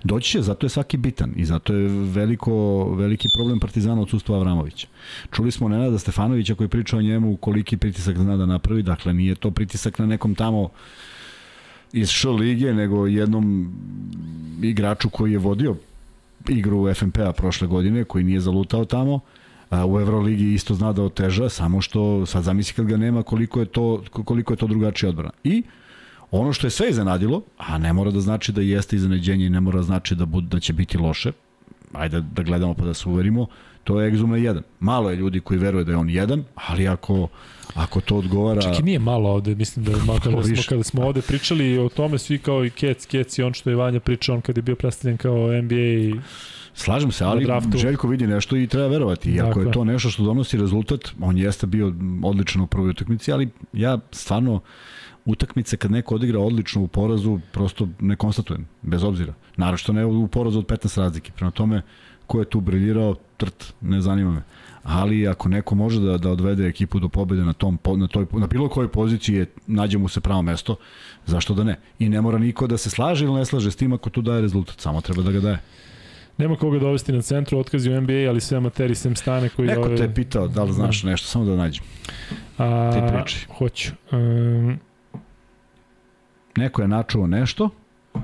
Doći 0.03 0.31
će, 0.31 0.41
zato 0.41 0.65
je 0.65 0.69
svaki 0.69 0.97
bitan 0.97 1.33
i 1.35 1.45
zato 1.45 1.73
je 1.73 1.87
veliko, 1.87 2.83
veliki 2.95 3.27
problem 3.37 3.59
Partizana 3.59 4.01
odsustva 4.01 4.37
Avramovića. 4.37 4.87
Čuli 5.31 5.51
smo 5.51 5.69
Nenada 5.69 5.99
Stefanovića 5.99 6.55
koji 6.55 6.69
priča 6.69 6.97
o 6.97 7.01
njemu 7.01 7.37
koliki 7.37 7.77
pritisak 7.77 8.17
zna 8.17 8.37
da 8.37 8.45
napravi, 8.45 8.83
dakle 8.83 9.13
nije 9.13 9.35
to 9.35 9.51
pritisak 9.51 9.99
na 9.99 10.05
nekom 10.05 10.35
tamo 10.35 10.69
iz 11.93 12.09
Š 12.09 12.29
lige, 12.29 12.73
nego 12.73 13.07
jednom 13.07 13.73
igraču 14.61 15.09
koji 15.09 15.31
je 15.31 15.37
vodio 15.37 15.75
igru 16.49 16.93
FNP-a 16.93 17.31
prošle 17.31 17.67
godine, 17.67 18.03
koji 18.03 18.23
nije 18.23 18.39
zalutao 18.39 18.85
tamo, 18.85 19.19
u 19.71 19.99
Euroligi 19.99 20.53
isto 20.53 20.73
zna 20.73 20.93
da 20.93 21.03
oteža, 21.03 21.49
samo 21.49 21.81
što 21.81 22.25
sad 22.25 22.43
zamisli 22.43 22.73
kad 22.75 22.85
ga 22.85 22.97
nema 22.97 23.23
koliko 23.23 23.59
je 23.59 23.65
to, 23.65 24.03
koliko 24.11 24.53
je 24.53 24.57
to 24.57 24.67
drugačija 24.67 25.09
odbrana. 25.09 25.33
I 25.43 25.63
ono 26.31 26.53
što 26.53 26.67
je 26.67 26.71
sve 26.71 26.89
iznenadilo, 26.89 27.41
a 27.57 27.77
ne 27.77 27.93
mora 27.93 28.11
da 28.11 28.19
znači 28.19 28.51
da 28.51 28.61
jeste 28.61 28.95
iznenađenje 28.95 29.45
i 29.45 29.49
ne 29.49 29.59
mora 29.59 29.77
da 29.77 29.83
znači 29.83 30.15
da, 30.15 30.25
bud, 30.25 30.43
da 30.43 30.59
će 30.59 30.73
biti 30.73 30.97
loše, 30.97 31.31
ajde 31.93 32.21
da 32.21 32.43
gledamo 32.43 32.73
pa 32.73 32.85
da 32.85 32.93
se 32.93 33.09
uverimo, 33.09 33.47
to 33.83 34.01
je 34.01 34.11
Exum 34.11 34.29
na 34.29 34.37
jedan. 34.37 34.63
Malo 34.79 35.09
je 35.09 35.15
ljudi 35.15 35.39
koji 35.39 35.59
veruje 35.59 35.83
da 35.83 35.91
je 35.91 35.97
on 35.97 36.09
jedan, 36.09 36.43
ali 36.55 36.87
ako, 36.87 37.27
ako 37.73 38.01
to 38.01 38.17
odgovara... 38.17 38.61
Čak 38.61 38.79
i 38.79 38.83
nije 38.83 38.99
malo 38.99 39.29
ovde, 39.29 39.55
mislim 39.55 39.85
da 39.85 39.91
malo 40.05 40.19
kada 40.23 40.43
smo, 40.43 40.63
kada 40.69 40.83
smo 40.83 41.05
ovde 41.05 41.21
pričali 41.21 41.77
o 41.77 41.89
tome, 41.89 42.17
svi 42.17 42.39
kao 42.39 42.65
i 42.65 42.69
Kec, 42.69 43.05
Kec 43.05 43.39
i 43.39 43.43
on 43.43 43.53
što 43.53 43.69
je 43.69 43.75
Vanja 43.75 43.99
pričao, 43.99 44.35
on 44.35 44.41
kad 44.41 44.57
je 44.57 44.63
bio 44.63 44.75
predstavljen 44.75 45.17
kao 45.17 45.61
NBA 45.61 45.75
i 45.75 46.13
Slažem 46.77 47.11
se, 47.11 47.23
ali 47.23 47.47
Željko 47.75 48.07
vidi 48.07 48.27
nešto 48.27 48.57
i 48.57 48.67
treba 48.67 48.87
verovati. 48.87 49.31
I 49.31 49.41
ako 49.41 49.61
je 49.61 49.71
to 49.71 49.83
nešto 49.83 50.09
što 50.09 50.23
donosi 50.23 50.57
rezultat, 50.57 51.09
on 51.21 51.37
jeste 51.37 51.67
bio 51.67 51.93
odličan 52.23 52.61
u 52.61 52.67
prvoj 52.67 52.89
utakmici, 52.89 53.31
ali 53.31 53.49
ja 53.73 53.97
stvarno 54.11 54.59
utakmice 55.25 55.77
kad 55.77 55.91
neko 55.91 56.15
odigra 56.15 56.39
odlično 56.39 56.81
u 56.81 56.87
porazu, 56.87 57.39
prosto 57.51 57.87
ne 57.99 58.15
konstatujem, 58.15 58.67
bez 58.81 59.03
obzira. 59.03 59.33
Naravno 59.55 59.77
što 59.77 59.93
ne 59.93 60.05
u 60.05 60.27
porazu 60.27 60.59
od 60.59 60.65
15 60.65 60.97
razlike. 60.97 61.31
Prema 61.31 61.51
tome, 61.51 61.81
ko 62.27 62.39
je 62.39 62.45
tu 62.45 62.61
briljirao, 62.61 63.15
trt, 63.37 63.73
ne 63.81 64.01
zanima 64.01 64.31
me. 64.31 64.41
Ali 64.83 65.27
ako 65.27 65.49
neko 65.49 65.75
može 65.75 66.01
da, 66.01 66.17
da 66.17 66.31
odvede 66.31 66.67
ekipu 66.67 66.99
do 66.99 67.09
pobede 67.09 67.43
na, 67.43 67.53
tom, 67.53 67.79
na, 67.95 68.07
toj, 68.07 68.25
na 68.31 68.47
bilo 68.47 68.69
kojoj 68.69 68.87
poziciji, 68.87 69.35
je, 69.35 69.45
nađe 69.67 69.97
mu 69.97 70.07
se 70.07 70.21
pravo 70.21 70.41
mesto, 70.41 70.75
zašto 71.25 71.53
da 71.53 71.63
ne? 71.63 71.79
I 71.99 72.09
ne 72.09 72.21
mora 72.21 72.37
niko 72.37 72.67
da 72.67 72.77
se 72.77 72.89
slaže 72.89 73.25
ili 73.25 73.33
ne 73.33 73.45
slaže 73.45 73.71
s 73.71 73.75
tim 73.75 73.93
ako 73.93 74.09
tu 74.09 74.21
daje 74.21 74.41
rezultat, 74.41 74.79
samo 74.79 75.01
treba 75.01 75.23
da 75.23 75.31
ga 75.31 75.39
daje. 75.39 75.59
Nema 76.37 76.55
koga 76.55 76.79
dovesti 76.79 77.11
na 77.11 77.21
centru, 77.21 77.59
otkazi 77.59 77.91
u 77.91 78.01
NBA, 78.01 78.29
ali 78.29 78.41
sve 78.41 78.57
amateri 78.57 78.95
sem 78.95 79.15
stane 79.15 79.49
koji... 79.49 79.67
Neko 79.67 79.89
te 79.89 80.03
je 80.03 80.13
pitao 80.13 80.47
da 80.47 80.63
li 80.63 80.73
znaš 80.73 81.01
da. 81.01 81.09
nešto, 81.09 81.27
samo 81.27 81.45
da 81.45 81.55
nađem. 81.55 81.83
A, 82.57 82.91
Ti 82.93 83.13
priči. 83.13 83.47
Hoću. 83.57 83.91
Um, 84.11 84.79
Neko 86.57 86.81
je 86.81 86.87
načuo 86.87 87.27
nešto, 87.27 87.69
pa, 88.13 88.19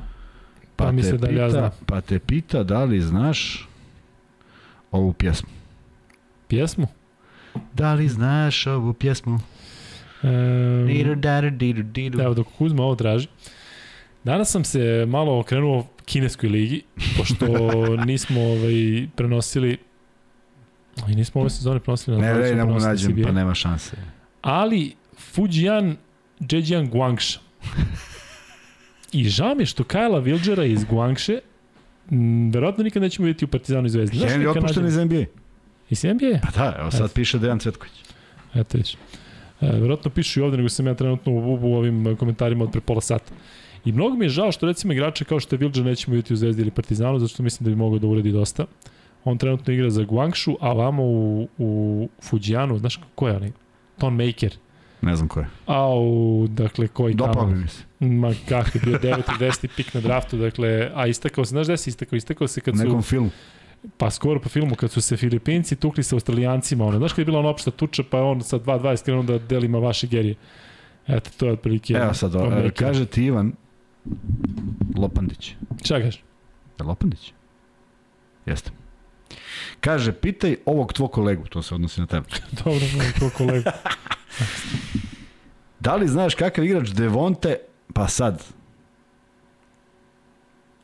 pa 0.75 0.91
te, 0.91 1.17
da 1.17 1.27
pita, 1.27 1.41
ja 1.41 1.49
znam. 1.49 1.71
pa 1.85 2.01
te 2.01 2.19
pita 2.19 2.63
da 2.63 2.83
li 2.83 3.01
znaš 3.01 3.69
ovu 4.91 5.13
pjesmu. 5.13 5.49
Pjesmu? 6.47 6.87
Da 7.73 7.93
li 7.93 8.07
znaš 8.07 8.67
ovu 8.67 8.93
pjesmu? 8.93 9.39
Um, 10.23 10.89
evo 12.21 12.33
dok 12.33 12.47
Kuzma 12.57 12.83
ovo 12.83 12.95
traži. 12.95 13.27
Danas 14.23 14.51
sam 14.51 14.63
se 14.63 15.05
malo 15.07 15.39
okrenuo 15.39 15.87
kineskoj 16.05 16.49
ligi, 16.49 16.81
pošto 17.17 17.45
nismo 18.07 18.41
ovaj, 18.41 19.07
prenosili 19.15 19.77
i 21.07 21.15
nismo 21.15 21.41
ove 21.41 21.49
sezone 21.49 21.79
prenosili 21.79 22.17
na 22.17 22.27
Ne, 22.27 22.33
ne, 22.33 22.55
ne 22.55 22.65
mogu 22.65 22.79
nađem, 22.79 23.23
pa 23.23 23.31
nema 23.31 23.53
šanse. 23.53 23.97
Ali 24.41 24.95
Fujian 25.17 25.97
Zhejiang 26.39 26.89
Guangsha 26.89 27.39
I 29.13 29.29
žao 29.29 29.55
mi 29.55 29.61
je 29.61 29.65
što 29.65 29.83
Kajla 29.83 30.19
Vilđera 30.19 30.65
iz 30.65 30.83
Guangše 30.83 31.39
verovatno 32.53 32.83
nikad 32.83 33.01
nećemo 33.01 33.25
vidjeti 33.25 33.45
u 33.45 33.47
Partizanu 33.47 33.85
i 33.85 33.89
Zvezdi. 33.89 34.17
Znaš 34.17 34.31
je 34.31 34.49
opušten 34.49 34.85
iz 34.85 34.97
NBA. 34.97 35.25
Iz 35.89 36.03
NBA? 36.03 36.39
Pa 36.43 36.51
da, 36.51 36.75
evo 36.79 36.91
sad 36.91 37.05
Eto. 37.05 37.13
piše 37.13 37.39
Dejan 37.39 37.59
Cvetković. 37.59 37.93
Eto 38.53 38.77
viš. 38.77 38.93
E, 38.93 38.97
verovatno 39.61 40.11
pišu 40.11 40.39
i 40.39 40.43
ovde, 40.43 40.57
nego 40.57 40.69
sam 40.69 40.87
ja 40.87 40.93
trenutno 40.93 41.31
u, 41.31 41.59
u 41.61 41.75
ovim 41.75 42.15
komentarima 42.19 42.63
od 42.63 42.71
pre 42.71 42.81
pola 42.81 43.01
sata. 43.01 43.33
I 43.85 43.91
mnogo 43.91 44.15
mi 44.15 44.25
je 44.25 44.29
žao 44.29 44.51
što 44.51 44.65
recimo 44.65 44.93
igrače 44.93 45.25
kao 45.25 45.39
što 45.39 45.55
je 45.55 45.57
Vilđer 45.57 45.85
nećemo 45.85 46.15
vidjeti 46.15 46.33
u 46.33 46.37
Zvezdi 46.37 46.61
ili 46.61 46.71
Partizanu, 46.71 47.19
zato 47.19 47.33
što 47.33 47.43
mislim 47.43 47.65
da 47.65 47.69
bi 47.69 47.75
mogao 47.75 47.99
da 47.99 48.07
uredi 48.07 48.31
dosta. 48.31 48.65
On 49.23 49.37
trenutno 49.37 49.73
igra 49.73 49.89
za 49.89 50.03
Guangšu, 50.03 50.57
a 50.61 50.73
vamo 50.73 51.03
u, 51.03 51.47
u 51.57 52.09
Fujiyanu, 52.21 52.77
znaš 52.77 52.99
ko 53.15 53.27
je 53.27 53.35
onaj? 53.35 53.51
Ton 53.97 54.15
Maker. 54.15 54.57
Ne 55.01 55.15
znam 55.15 55.27
ko 55.27 55.39
je. 55.39 55.47
Au, 55.65 56.47
dakle, 56.47 56.87
koji 56.87 57.17
tamo? 57.17 57.33
Dopao 57.33 57.47
mi 57.47 57.67
se. 57.67 57.83
Ma 57.99 58.33
kako 58.49 58.69
je 58.73 58.81
bio 58.85 58.99
9. 58.99 59.17
i 59.17 59.43
10. 59.43 59.67
pik 59.75 59.93
na 59.93 60.01
draftu, 60.01 60.37
dakle, 60.37 60.91
a 60.95 61.07
istakao 61.07 61.45
se, 61.45 61.49
znaš 61.49 61.67
gde 61.67 61.77
se 61.77 61.89
istakao? 61.89 62.17
Istakao 62.17 62.47
se 62.47 62.61
kad 62.61 62.77
su... 62.77 62.83
Nekom 62.83 63.01
filmu. 63.01 63.29
Pa 63.97 64.09
skoro 64.09 64.39
po 64.39 64.49
filmu, 64.49 64.75
kad 64.75 64.91
su 64.91 65.01
se 65.01 65.17
Filipinci 65.17 65.75
tukli 65.75 66.03
sa 66.03 66.15
Australijancima, 66.15 66.85
ono, 66.85 66.97
znaš 66.97 67.13
kad 67.13 67.19
je 67.19 67.25
bila 67.25 67.39
ona 67.39 67.49
opšta 67.49 67.71
tuča, 67.71 68.03
pa 68.09 68.21
on 68.21 68.41
sa 68.41 68.59
2-20 68.59 69.03
krenuo 69.03 69.23
da 69.23 69.37
delima 69.37 69.79
vaše 69.79 70.07
gerije. 70.07 70.35
Eto, 71.07 71.29
to 71.37 71.45
je 71.45 71.51
otprilike... 71.51 71.93
Evo 71.93 72.13
sad, 72.13 72.31
kaže 72.75 73.05
ti 73.05 73.23
Ivan 73.23 73.53
Lopandić. 74.95 75.55
Šta 75.83 75.99
kažeš? 75.99 76.23
Je 76.79 76.85
Lopandić? 76.85 77.33
Jeste. 78.45 78.71
Kaže, 79.79 80.13
pitaj 80.13 80.57
ovog 80.65 80.93
tvog 80.93 81.11
kolegu, 81.11 81.43
to 81.47 81.61
se 81.61 81.75
odnosi 81.75 82.01
na 82.01 82.07
tebe. 82.07 82.25
Dobro, 82.63 82.85
ovog 82.95 83.13
tvog 83.17 83.31
kolegu. 83.31 83.69
da 85.79 85.95
li 85.95 86.07
znaš 86.07 86.35
kakav 86.35 86.65
igrač 86.65 86.89
Devonte, 86.89 87.57
pa 87.93 88.07
sad. 88.07 88.43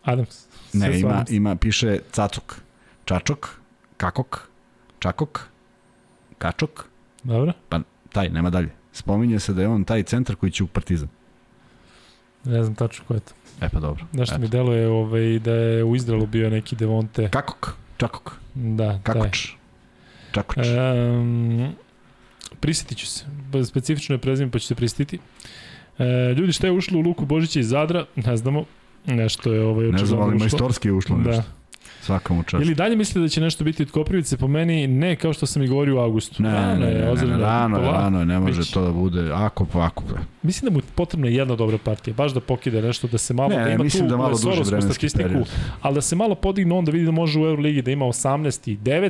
Adams. 0.04 0.46
Ne, 0.74 1.00
ima, 1.00 1.26
ima, 1.30 1.56
piše 1.56 2.00
Cacok. 2.12 2.62
Čačok, 3.06 3.50
Kakok, 3.98 4.50
Čakok, 5.00 5.40
Kačok. 6.38 6.86
Dobro. 7.24 7.54
Pa 7.70 7.80
taj, 8.12 8.30
nema 8.30 8.50
dalje. 8.50 8.70
Spominje 8.92 9.40
se 9.40 9.54
da 9.54 9.62
je 9.62 9.68
on 9.68 9.84
taj 9.84 10.04
centar 10.04 10.36
koji 10.36 10.52
će 10.52 10.64
u 10.64 10.68
Partizan. 10.68 11.10
Ne 12.46 12.64
znam 12.64 12.76
tačno 12.76 13.06
ko 13.08 13.14
je 13.14 13.20
to. 13.20 13.34
E 13.62 13.70
pa 13.70 13.80
dobro. 13.80 14.06
Nešto 14.12 14.36
Eto. 14.36 14.42
mi 14.42 14.48
deluje 14.48 14.88
ovaj, 14.88 15.40
da 15.40 15.52
je 15.52 15.84
u 15.84 15.96
Izraelu 15.96 16.26
bio 16.28 16.50
neki 16.50 16.76
Devonte. 16.76 17.30
Kakok, 17.30 17.76
Čakok. 17.98 18.32
Da, 18.54 19.00
Kakoč. 19.04 19.48
Taj. 19.48 19.58
Čakoč. 20.32 20.68
Um, 20.68 21.74
Prisjetit 22.60 22.98
ću 22.98 23.08
se. 23.08 23.26
Specifično 23.66 24.16
je 24.16 24.20
prezime, 24.20 24.52
pa 24.52 24.60
ću 24.60 24.68
se 24.68 24.76
prisetiti. 24.76 25.20
E, 25.98 26.34
ljudi, 26.38 26.54
šta 26.54 26.68
je 26.68 26.74
ušlo 26.74 27.00
u 27.00 27.02
Luku 27.02 27.26
Božića 27.26 27.60
iz 27.60 27.70
Zadra? 27.70 28.06
Ne 28.16 28.38
znamo. 28.38 28.66
Nešto 29.06 29.54
je 29.54 29.62
ovaj 29.62 29.88
Ne 29.88 30.06
znam, 30.06 30.22
ali 30.22 30.38
majstorski 30.38 30.88
je 30.88 30.94
ušlo 30.94 31.18
nešto. 31.18 31.32
Da. 31.32 31.59
Svakom 32.02 32.40
u 32.40 32.44
čast. 32.44 32.66
Ili 32.66 32.76
dalje 32.76 32.96
mislite 32.96 33.20
da 33.20 33.28
će 33.28 33.42
nešto 33.42 33.64
biti 33.64 33.84
od 33.84 33.92
Koprivice? 33.92 34.38
Po 34.38 34.48
meni 34.48 34.88
ne, 34.88 35.16
kao 35.16 35.34
što 35.34 35.46
sam 35.46 35.64
i 35.64 35.68
govorio 35.68 35.96
u 35.96 36.00
avgustu. 36.00 36.44
Ne, 36.44 36.52
rano 36.52 36.80
ne, 36.80 36.92
je, 36.92 37.16
ne, 37.16 37.26
ne, 37.26 37.38
rano 37.38 37.78
je, 37.78 37.92
rano 37.92 38.20
je, 38.20 38.26
ne 38.26 38.40
može 38.40 38.60
Bić. 38.60 38.72
to 38.72 38.82
da 38.82 38.92
bude 38.92 39.32
ako 39.34 39.66
ako. 39.74 40.04
Mislim 40.42 40.70
da 40.70 40.74
mu 40.74 40.80
je 40.80 40.84
potrebna 40.96 41.28
jedna 41.28 41.56
dobra 41.56 41.78
partija, 41.78 42.14
baš 42.14 42.34
da 42.34 42.40
pokide 42.40 42.82
nešto, 42.82 43.08
da 43.08 43.18
se 43.18 43.34
malo, 43.34 43.50
ne, 43.50 43.64
da 43.64 43.70
ima 43.70 43.84
mislim 43.84 44.04
tu 44.04 44.10
da 44.10 44.18
malo 44.18 44.38
duže 44.44 44.82
statistiku, 44.82 45.24
period. 45.24 45.50
ali 45.82 45.96
da 45.96 46.02
se 46.02 46.16
malo 46.16 46.36
podigne 46.36 46.76
on 46.76 46.86
da 46.86 46.92
vidi 46.92 47.06
da 47.06 47.12
može 47.12 47.40
u 47.40 47.46
Euroligi 47.46 47.82
da 47.82 47.92
ima 47.92 48.06
18 48.06 48.72
i 48.72 48.78
9 48.78 49.10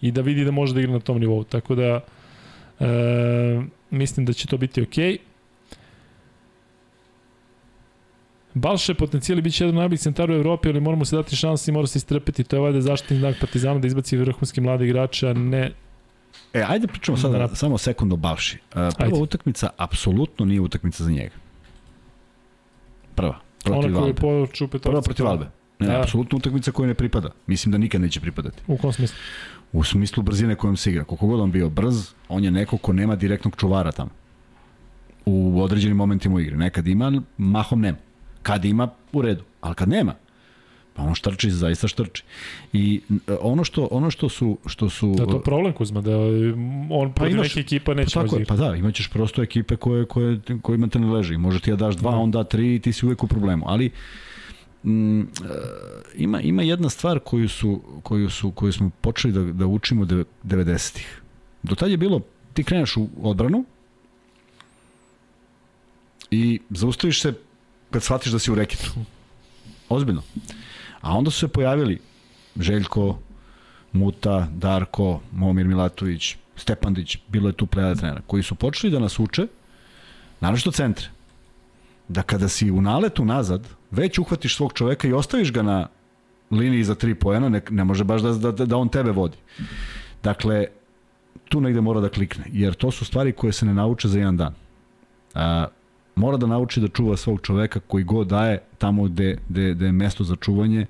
i 0.00 0.10
da 0.12 0.20
vidi 0.20 0.44
da 0.44 0.50
može 0.50 0.74
da 0.74 0.80
igra 0.80 0.92
na 0.92 1.00
tom 1.00 1.18
nivou. 1.18 1.44
Tako 1.44 1.74
da, 1.74 2.00
E, 2.80 3.62
mislim 3.90 4.26
da 4.26 4.32
će 4.32 4.46
to 4.46 4.56
biti 4.56 4.82
okej. 4.82 5.12
Okay. 5.12 5.18
Balše 8.54 8.94
potencijali 8.94 9.42
biće 9.42 9.64
jedan 9.64 9.74
najboljih 9.74 10.00
centara 10.00 10.32
u 10.32 10.36
Evropi, 10.36 10.68
ali 10.68 10.80
moramo 10.80 11.04
se 11.04 11.16
dati 11.16 11.36
šansi 11.36 11.70
i 11.70 11.74
mora 11.74 11.86
se 11.86 11.98
istrpeti. 11.98 12.44
To 12.44 12.56
je 12.56 12.60
valjda 12.60 12.80
zaštitni 12.80 13.18
znak 13.18 13.36
Partizana 13.40 13.78
da 13.78 13.86
izbaci 13.86 14.16
vrhunski 14.16 14.60
mladi 14.60 14.84
igrača, 14.84 15.32
ne 15.32 15.72
E, 16.52 16.64
ajde 16.68 16.86
pričamo 16.86 17.18
sada 17.18 17.38
da, 17.38 17.54
samo 17.54 17.78
sekund 17.78 18.12
o 18.12 18.16
Balši. 18.16 18.56
Uh, 18.56 18.72
prva 18.72 18.92
ajde. 18.98 19.18
utakmica 19.18 19.70
apsolutno 19.76 20.46
nije 20.46 20.60
utakmica 20.60 21.04
za 21.04 21.10
njega. 21.10 21.34
Prva. 23.14 23.40
Protiv 23.64 23.88
Ona 23.88 23.98
koja 23.98 24.06
je 24.06 24.14
po 24.14 24.46
Prva 24.78 25.02
protiv 25.02 25.26
Albe. 25.26 25.46
Ne, 25.78 25.86
da. 25.86 26.00
apsolutno 26.00 26.38
utakmica 26.38 26.72
koja 26.72 26.86
ne 26.86 26.94
pripada. 26.94 27.30
Mislim 27.46 27.72
da 27.72 27.78
nikad 27.78 28.00
neće 28.00 28.20
pripadati. 28.20 28.62
U 28.66 28.76
kom 28.76 28.92
smislu? 28.92 29.16
U 29.72 29.84
smislu 29.84 30.22
brzine 30.22 30.54
kojom 30.54 30.76
se 30.76 30.90
igra. 30.90 31.04
Koliko 31.04 31.26
god 31.26 31.40
on 31.40 31.50
bio 31.50 31.68
brz, 31.68 32.08
on 32.28 32.44
je 32.44 32.50
neko 32.50 32.76
ko 32.78 32.92
nema 32.92 33.16
direktnog 33.16 33.56
čuvara 33.56 33.92
tamo. 33.92 34.10
U 35.26 35.62
određenim 35.62 35.96
momentima 35.96 36.34
u 36.34 36.40
igri. 36.40 36.56
Nekad 36.56 36.86
ima, 36.88 37.22
mahom 37.38 37.80
nema. 37.80 37.98
Kad 38.42 38.64
ima, 38.64 38.88
u 39.12 39.22
redu. 39.22 39.42
Ali 39.60 39.74
kad 39.74 39.88
nema, 39.88 40.14
pa 40.94 41.02
on 41.02 41.14
štrči, 41.14 41.50
zaista 41.50 41.88
štrči. 41.88 42.22
I 42.72 43.00
e, 43.28 43.32
ono 43.40 43.64
što 43.64 43.88
ono 43.90 44.10
što 44.10 44.28
su 44.28 44.58
što 44.66 44.90
su 44.90 45.14
Da 45.16 45.26
to 45.26 45.36
je 45.36 45.42
problem 45.42 45.72
Kuzma 45.72 46.00
da 46.00 46.16
on 46.90 47.12
pa 47.12 47.26
imaš, 47.26 47.48
neke 47.48 47.60
ekipa 47.60 47.94
neće 47.94 48.14
pa 48.14 48.22
tako 48.22 48.36
je, 48.36 48.44
pa 48.44 48.56
da, 48.56 48.76
imaćeš 48.76 49.08
prosto 49.08 49.42
ekipe 49.42 49.76
koje 49.76 50.06
koje 50.06 50.40
kojima 50.62 50.88
te 50.88 50.98
ne 50.98 51.12
leži. 51.12 51.36
Može 51.36 51.60
ti 51.60 51.70
ja 51.70 51.76
daš 51.76 51.96
dva, 51.96 52.10
da. 52.10 52.16
on 52.16 52.30
da 52.30 52.44
tri 52.44 52.74
i 52.74 52.78
ti 52.78 52.92
si 52.92 53.06
uvek 53.06 53.24
u 53.24 53.26
problemu. 53.26 53.64
Ali 53.68 53.90
mm, 54.84 55.20
e, 55.20 55.24
ima, 56.16 56.40
ima 56.40 56.62
jedna 56.62 56.88
stvar 56.88 57.18
koju, 57.18 57.48
su, 57.48 57.80
koju, 58.02 58.30
su, 58.30 58.50
koju 58.50 58.72
smo 58.72 58.90
počeli 59.00 59.32
da, 59.34 59.52
da 59.52 59.66
učimo 59.66 60.04
90-ih. 60.44 61.22
Do 61.62 61.74
tad 61.74 61.90
je 61.90 61.96
bilo, 61.96 62.20
ti 62.52 62.64
kreneš 62.64 62.96
u 62.96 63.08
odbranu 63.22 63.64
i 66.30 66.60
zaustaviš 66.70 67.22
se 67.22 67.34
kad 67.90 68.02
shvatiš 68.02 68.32
da 68.32 68.38
si 68.38 68.50
u 68.50 68.54
reketu. 68.54 68.90
Ozbiljno. 69.88 70.22
A 71.00 71.16
onda 71.16 71.30
su 71.30 71.38
se 71.38 71.48
pojavili 71.48 72.00
Željko, 72.56 73.18
Muta, 73.92 74.48
Darko, 74.52 75.20
Momir 75.32 75.66
Milatović, 75.66 76.36
Stepandić, 76.56 77.18
bilo 77.28 77.48
je 77.48 77.52
tu 77.52 77.66
plejada 77.66 77.94
trenera, 77.94 78.20
koji 78.26 78.42
su 78.42 78.54
počeli 78.54 78.92
da 78.92 78.98
nas 78.98 79.18
uče, 79.18 79.46
naravno 80.40 80.72
centre, 80.72 81.08
da 82.08 82.22
kada 82.22 82.48
si 82.48 82.70
u 82.70 82.82
naletu 82.82 83.24
nazad, 83.24 83.68
već 83.90 84.18
uhvatiš 84.18 84.56
svog 84.56 84.72
čoveka 84.72 85.08
i 85.08 85.12
ostaviš 85.12 85.52
ga 85.52 85.62
na 85.62 85.88
liniji 86.50 86.84
za 86.84 86.94
tri 86.94 87.14
pojena, 87.14 87.48
ne, 87.48 87.62
ne 87.70 87.84
može 87.84 88.04
baš 88.04 88.22
da, 88.22 88.52
da, 88.52 88.66
da 88.66 88.76
on 88.76 88.88
tebe 88.88 89.10
vodi. 89.10 89.36
Dakle, 90.22 90.66
tu 91.48 91.60
negde 91.60 91.80
mora 91.80 92.00
da 92.00 92.08
klikne, 92.08 92.44
jer 92.52 92.74
to 92.74 92.90
su 92.90 93.04
stvari 93.04 93.32
koje 93.32 93.52
se 93.52 93.66
ne 93.66 93.74
nauče 93.74 94.08
za 94.08 94.18
jedan 94.18 94.36
dan. 94.36 94.54
A, 95.34 95.66
mora 96.20 96.36
da 96.36 96.46
nauči 96.46 96.80
da 96.80 96.88
čuva 96.88 97.16
svog 97.16 97.40
čoveka 97.42 97.80
koji 97.80 98.04
god 98.04 98.26
daje 98.28 98.58
tamo 98.78 99.04
gde, 99.04 99.38
gde, 99.48 99.74
gde 99.74 99.86
je 99.86 99.92
mesto 99.92 100.24
za 100.24 100.36
čuvanje 100.36 100.86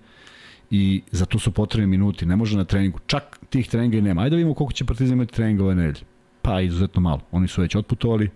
i 0.71 1.03
za 1.11 1.27
to 1.27 1.39
su 1.39 1.53
potrebni 1.53 1.87
minuti. 1.87 2.27
Ne 2.27 2.37
može 2.37 2.57
na 2.57 2.65
treningu. 2.65 2.99
Čak 3.07 3.39
tih 3.51 3.69
treninga 3.69 3.99
i 3.99 4.03
nema. 4.03 4.23
Ajde 4.23 4.31
da 4.31 4.37
vidimo 4.37 4.55
koliko 4.55 4.73
će 4.73 4.85
Partizan 4.85 5.13
imati 5.13 5.35
treninga 5.35 5.65
ove 5.65 5.75
nedelje. 5.75 6.05
Pa, 6.43 6.61
izuzetno 6.61 7.01
malo. 7.01 7.21
Oni 7.33 7.49
su 7.49 7.61
već 7.61 7.77
otputovali. 7.77 8.31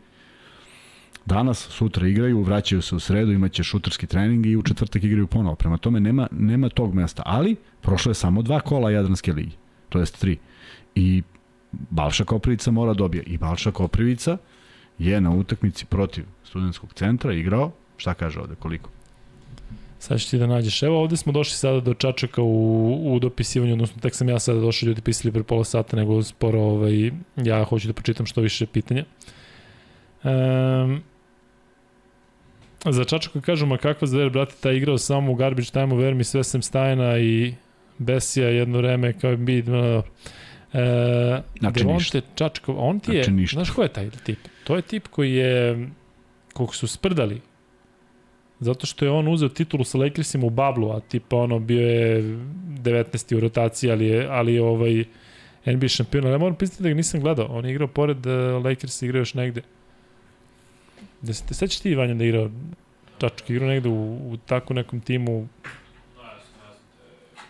Danas, 1.26 1.68
sutra 1.70 2.08
igraju, 2.08 2.42
vraćaju 2.42 2.82
se 2.82 2.96
u 2.96 3.00
sredu, 3.00 3.32
imaće 3.32 3.62
šuterski 3.62 4.06
trening 4.06 4.46
i 4.46 4.56
u 4.56 4.62
četvrtak 4.62 5.04
igraju 5.04 5.26
ponovo. 5.26 5.54
Prema 5.56 5.76
tome 5.76 6.00
nema, 6.00 6.28
nema 6.30 6.68
tog 6.68 6.94
mesta. 6.94 7.22
Ali, 7.26 7.56
prošlo 7.80 8.10
je 8.10 8.14
samo 8.14 8.42
dva 8.42 8.60
kola 8.60 8.90
Jadranske 8.90 9.32
ligi. 9.32 9.56
To 9.88 9.98
jest 9.98 10.20
tri. 10.20 10.38
I 10.94 11.22
Balša 11.72 12.24
Koprivica 12.24 12.70
mora 12.70 12.94
dobije. 12.94 13.22
I 13.22 13.38
Balša 13.38 13.70
Koprivica 13.70 14.36
je 14.98 15.20
na 15.20 15.30
utakmici 15.30 15.86
protiv 15.86 16.24
studentskog 16.44 16.94
centra 16.94 17.32
igrao, 17.32 17.72
šta 17.96 18.14
kaže 18.14 18.40
ovde, 18.40 18.54
koliko? 18.54 18.90
Sad 19.98 20.18
ćeš 20.18 20.28
ti 20.28 20.38
da 20.38 20.46
nađeš. 20.46 20.82
Evo 20.82 21.00
ovde 21.00 21.16
smo 21.16 21.32
došli 21.32 21.56
sada 21.56 21.80
do 21.80 21.94
Čačaka 21.94 22.42
u, 22.42 23.14
u 23.14 23.18
dopisivanju, 23.18 23.72
odnosno 23.72 24.00
tek 24.00 24.14
sam 24.14 24.28
ja 24.28 24.38
sada 24.38 24.60
došao, 24.60 24.86
ljudi 24.86 25.00
pisali 25.00 25.32
pre 25.32 25.42
pola 25.42 25.64
sata, 25.64 25.96
nego 25.96 26.22
sporo 26.22 26.60
ovaj, 26.60 27.10
ja 27.36 27.64
hoću 27.64 27.86
da 27.86 27.92
pročitam 27.92 28.26
što 28.26 28.40
više 28.40 28.66
pitanja. 28.66 29.04
Um, 30.24 31.02
za 32.84 33.04
Čačaka 33.04 33.40
kažu, 33.40 33.66
ma 33.66 33.78
kakva 33.78 34.06
zver, 34.06 34.30
brate, 34.30 34.54
ta 34.60 34.72
igrao 34.72 34.98
samo 34.98 35.32
u 35.32 35.34
garbage 35.34 35.70
time-u, 35.70 35.96
ver 35.96 36.14
mi, 36.14 36.24
sve 36.24 36.44
sem 36.44 36.62
Stajana 36.62 37.18
i 37.18 37.54
Besija 37.98 38.48
jedno 38.48 38.78
vreme 38.78 39.12
kao 39.12 39.36
bi... 39.36 39.60
Uh, 39.60 40.04
E, 40.74 41.42
znači 41.58 41.84
Devonte 41.84 42.20
Čačkov, 42.34 42.74
on 42.78 43.00
ti 43.00 43.12
je, 43.12 43.22
znači 43.22 43.36
ništa. 43.36 43.54
znaš 43.54 43.70
ko 43.70 43.82
je 43.82 43.88
taj 43.88 44.10
tip? 44.10 44.38
To 44.64 44.76
je 44.76 44.82
tip 44.82 45.08
koji 45.08 45.34
je, 45.34 45.88
kog 46.52 46.74
su 46.74 46.86
sprdali, 46.86 47.40
zato 48.60 48.86
što 48.86 49.04
je 49.04 49.10
on 49.10 49.28
uzeo 49.28 49.48
titulu 49.48 49.84
sa 49.84 49.98
Lakersima 49.98 50.46
u 50.46 50.50
bablu, 50.50 50.90
a 50.90 51.00
tipa 51.00 51.36
ono 51.36 51.58
bio 51.58 51.88
je 51.88 52.22
19. 52.22 53.36
u 53.36 53.40
rotaciji, 53.40 53.90
ali 53.90 54.06
je, 54.06 54.28
ali 54.30 54.54
je 54.54 54.62
ovaj 54.62 55.04
NBA 55.66 55.88
šampion, 55.88 56.24
ali 56.24 56.34
ja 56.34 56.38
moram 56.38 56.56
pisati 56.56 56.82
da 56.82 56.88
ga 56.88 56.94
nisam 56.94 57.20
gledao, 57.20 57.46
on 57.46 57.64
je 57.64 57.70
igrao 57.70 57.88
pored 57.88 58.26
uh, 58.26 58.64
Lakers, 58.64 59.02
igrao 59.02 59.20
još 59.20 59.34
negde. 59.34 59.62
Da 61.22 61.32
se 61.32 61.46
te 61.46 61.54
sećaš 61.54 61.80
ti, 61.80 61.94
Vanja, 61.94 62.14
da 62.14 62.24
je 62.24 62.28
igrao 62.28 62.50
Čačka, 63.18 63.52
igrao 63.52 63.68
negde 63.68 63.88
u, 63.88 64.32
u 64.32 64.36
tako 64.46 64.74
nekom 64.74 65.00
timu 65.00 65.48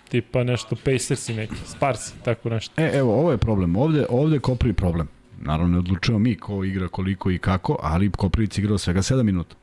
tipa 0.09 0.45
nešto 0.45 0.77
Pacers 0.77 1.29
i 1.29 1.35
neki, 1.35 1.55
Sparsi, 1.67 2.13
tako 2.25 2.49
nešto. 2.49 2.83
E, 2.83 2.91
evo, 2.95 3.15
ovo 3.15 3.31
je 3.31 3.39
problem. 3.39 3.77
Ovde, 3.77 4.07
ovde 4.09 4.39
Kopri 4.39 4.73
problem. 4.73 5.09
Naravno, 5.41 5.73
ne 5.73 5.79
odlučujemo 5.79 6.19
mi 6.19 6.37
ko 6.37 6.65
igra, 6.65 6.89
koliko 6.89 7.31
i 7.31 7.39
kako, 7.39 7.77
ali 7.83 8.11
Koprivic 8.11 8.59
igrao 8.59 8.79
svega 8.79 9.03
7 9.03 9.23
minuta. 9.23 9.57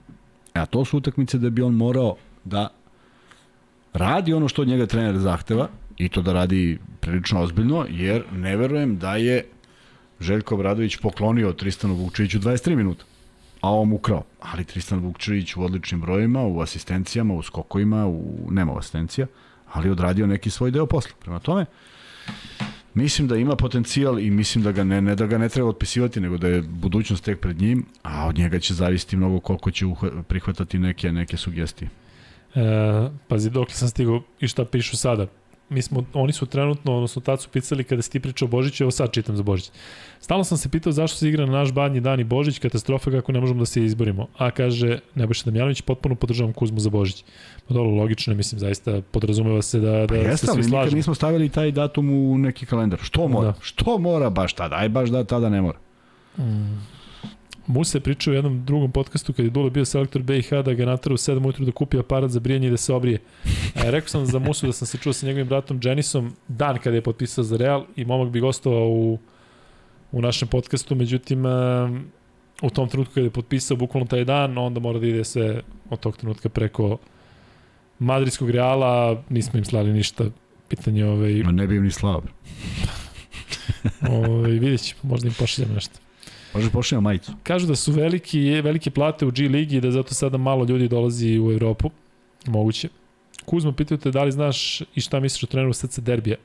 E, 0.54 0.60
a 0.60 0.66
to 0.66 0.86
su 0.86 0.98
utakmice 0.98 1.38
da 1.38 1.50
bi 1.50 1.62
on 1.62 1.74
morao 1.74 2.16
da 2.44 2.70
radi 3.94 4.34
ono 4.34 4.48
što 4.48 4.62
od 4.62 4.68
njega 4.68 4.86
trener 4.86 5.18
zahteva 5.18 5.68
i 5.98 6.10
to 6.10 6.22
da 6.22 6.34
radi 6.34 6.80
prilično 7.00 7.42
ozbiljno, 7.42 7.86
jer 7.90 8.24
ne 8.32 8.58
verujem 8.58 8.98
da 8.98 9.16
je 9.16 9.44
Željko 10.20 10.58
Bradović 10.58 10.98
poklonio 10.98 11.54
Tristanu 11.54 11.94
Vukčeviću 11.94 12.40
23 12.40 12.76
minuta, 12.76 13.06
a 13.62 13.74
on 13.74 13.92
ukrao. 13.92 14.24
Ali 14.40 14.64
Tristan 14.64 15.00
Vukčević 15.00 15.56
u 15.56 15.64
odličnim 15.64 16.02
brojima, 16.02 16.42
u 16.42 16.62
asistencijama, 16.62 17.34
u 17.34 17.42
skokovima, 17.42 18.08
u, 18.08 18.48
nema 18.52 18.78
asistencija, 18.78 19.28
ali 19.74 19.90
odradio 19.90 20.28
neki 20.28 20.50
svoj 20.50 20.72
deo 20.72 20.86
posla. 20.86 21.12
Prema 21.20 21.40
tome, 21.40 21.66
mislim 22.94 23.28
da 23.28 23.36
ima 23.36 23.56
potencijal 23.56 24.20
i 24.20 24.32
mislim 24.32 24.64
da 24.64 24.72
ga 24.72 24.84
ne, 24.84 25.02
ne 25.02 25.16
da 25.16 25.26
ga 25.26 25.38
ne 25.38 25.50
treba 25.50 25.70
otpisivati, 25.70 26.20
nego 26.20 26.38
da 26.38 26.48
je 26.48 26.62
budućnost 26.62 27.24
tek 27.24 27.39
pred 27.39 27.62
njim, 27.62 27.86
a 28.04 28.28
od 28.28 28.38
njega 28.38 28.60
će 28.60 28.74
zavisiti 28.74 29.18
mnogo 29.18 29.39
koliko 29.39 29.72
će 29.72 29.86
prihvatati 30.28 30.80
neke, 30.80 31.12
neke 31.12 31.38
sugestije. 31.38 31.89
E, 32.56 33.10
pazi, 33.28 33.50
dok 33.50 33.72
sam 33.72 33.88
stigao 33.88 34.24
i 34.39 34.48
šta 34.48 34.66
pišu 34.66 34.98
sada 34.98 35.28
mi 35.72 35.82
smo, 35.82 36.04
oni 36.14 36.34
su 36.34 36.46
trenutno, 36.46 36.96
odnosno 36.96 37.22
tad 37.22 37.42
su 37.42 37.50
pisali 37.50 37.84
kada 37.84 38.02
si 38.02 38.12
ti 38.12 38.20
pričao 38.20 38.46
o 38.46 38.50
Božiću, 38.50 38.84
evo 38.84 38.92
sad 38.92 39.12
čitam 39.12 39.38
za 39.38 39.44
Božić. 39.44 39.72
Stalno 40.20 40.44
sam 40.44 40.58
se 40.58 40.70
pitao 40.70 40.92
zašto 40.92 41.18
se 41.18 41.30
igra 41.30 41.46
na 41.46 41.52
naš 41.52 41.72
badnji 41.72 42.00
dan 42.00 42.20
i 42.20 42.24
Božić, 42.24 42.60
katastrofa 42.60 43.12
kako 43.12 43.32
ne 43.32 43.40
možemo 43.40 43.60
da 43.60 43.66
se 43.66 43.86
izborimo. 43.86 44.28
A 44.38 44.52
kaže 44.52 45.00
Nebojša 45.16 45.46
Damjanović, 45.46 45.82
potpuno 45.82 46.16
podržavam 46.16 46.54
Kuzmu 46.54 46.80
za 46.80 46.90
Božić. 46.90 47.24
Pa 47.68 47.74
dobro, 47.74 47.92
logično, 47.92 48.34
mislim, 48.34 48.60
zaista 48.60 49.02
podrazumeva 49.12 49.62
se 49.62 49.80
da, 49.80 49.92
da 49.92 50.08
pa 50.08 50.16
jeste, 50.16 50.48
se 50.48 50.54
svi 50.54 50.64
slažemo. 50.64 50.84
Nikad 50.84 50.94
nismo 50.94 51.16
stavili 51.16 51.50
taj 51.50 51.72
datum 51.72 52.10
u 52.10 52.38
neki 52.38 52.66
kalendar. 52.66 53.00
Što 53.02 53.28
mora? 53.28 53.48
Da. 53.48 53.54
Što 53.62 53.98
mora 53.98 54.30
baš 54.30 54.54
tada? 54.54 54.76
Aj 54.76 54.90
baš 54.90 55.10
da 55.10 55.24
tada 55.24 55.50
ne 55.50 55.62
mora. 55.62 55.78
Mm. 56.38 57.01
Musa 57.72 57.98
je 57.98 58.02
pričao 58.02 58.32
u 58.32 58.36
jednom 58.36 58.66
drugom 58.66 58.92
podcastu 58.92 59.34
kad 59.34 59.46
je 59.46 59.52
Dule 59.52 59.70
bio 59.70 59.86
selektor 59.86 60.22
BiH 60.22 60.50
da 60.66 60.74
ga 60.74 60.86
natara 60.86 61.14
u 61.14 61.18
7 61.18 61.46
ujutru 61.46 61.66
da 61.66 61.72
kupi 61.72 62.00
aparat 62.00 62.32
za 62.32 62.40
brijanje 62.40 62.68
i 62.68 62.72
da 62.72 62.78
se 62.78 62.94
obrije. 62.94 63.20
E, 63.76 63.92
rekao 63.92 64.10
sam 64.10 64.26
za 64.26 64.40
Musu 64.40 64.66
da 64.66 64.74
sam 64.74 64.88
se 64.88 64.98
čuo 64.98 65.14
sa 65.14 65.26
njegovim 65.26 65.48
bratom 65.48 65.80
Jenisom 65.84 66.34
dan 66.48 66.78
kada 66.78 66.96
je 66.96 67.02
potpisao 67.02 67.44
za 67.44 67.58
Real 67.58 67.86
i 67.96 68.06
momak 68.06 68.30
bi 68.30 68.40
gostovao 68.40 68.88
u, 68.88 69.20
u 70.12 70.22
našem 70.22 70.48
podcastu, 70.48 70.96
međutim 70.96 71.46
u 72.62 72.70
tom 72.70 72.90
trenutku 72.90 73.14
kada 73.14 73.26
je 73.26 73.32
potpisao 73.32 73.78
bukvalno 73.78 74.08
taj 74.08 74.26
dan, 74.26 74.58
onda 74.58 74.80
mora 74.80 75.00
da 75.00 75.08
ide 75.08 75.24
sve 75.24 75.62
od 75.90 76.00
tog 76.00 76.18
trenutka 76.18 76.50
preko 76.50 76.98
Madridskog 78.00 78.50
Reala, 78.50 79.24
nismo 79.30 79.60
im 79.60 79.66
slali 79.66 79.94
ništa 79.94 80.26
pitanje 80.68 81.06
ovaj... 81.06 81.34
Ma 81.34 81.52
ne 81.52 81.68
bi 81.68 81.76
im 81.76 81.84
ni 81.84 81.92
slao. 81.92 82.22
ovaj, 84.26 84.52
vidjet 84.52 84.82
ćemo, 84.82 85.00
možda 85.04 85.28
im 85.28 85.34
pošaljamo 85.40 85.74
nešto. 85.74 86.01
Može 86.54 86.70
pošljamo 86.70 87.02
majicu. 87.02 87.32
Kažu 87.43 87.68
da 87.68 87.76
su 87.76 87.91
veliki, 87.91 88.62
velike 88.62 88.89
plate 88.89 89.26
u 89.26 89.32
G 89.32 89.41
ligi 89.41 89.78
i 89.78 89.82
da 89.82 89.91
zato 89.91 90.14
sada 90.14 90.38
malo 90.38 90.66
ljudi 90.66 90.88
dolazi 90.88 91.39
u 91.39 91.52
Evropu. 91.52 91.89
Moguće. 92.47 92.89
Kuzma, 93.45 93.72
pitaju 93.72 93.97
te 93.97 94.12
da 94.12 94.24
li 94.24 94.32
znaš 94.32 94.82
i 94.82 95.02
šta 95.02 95.20
misliš 95.20 95.43
o 95.43 95.47
treneru 95.47 95.74
SC 95.74 95.99
Derbija? 95.99 96.38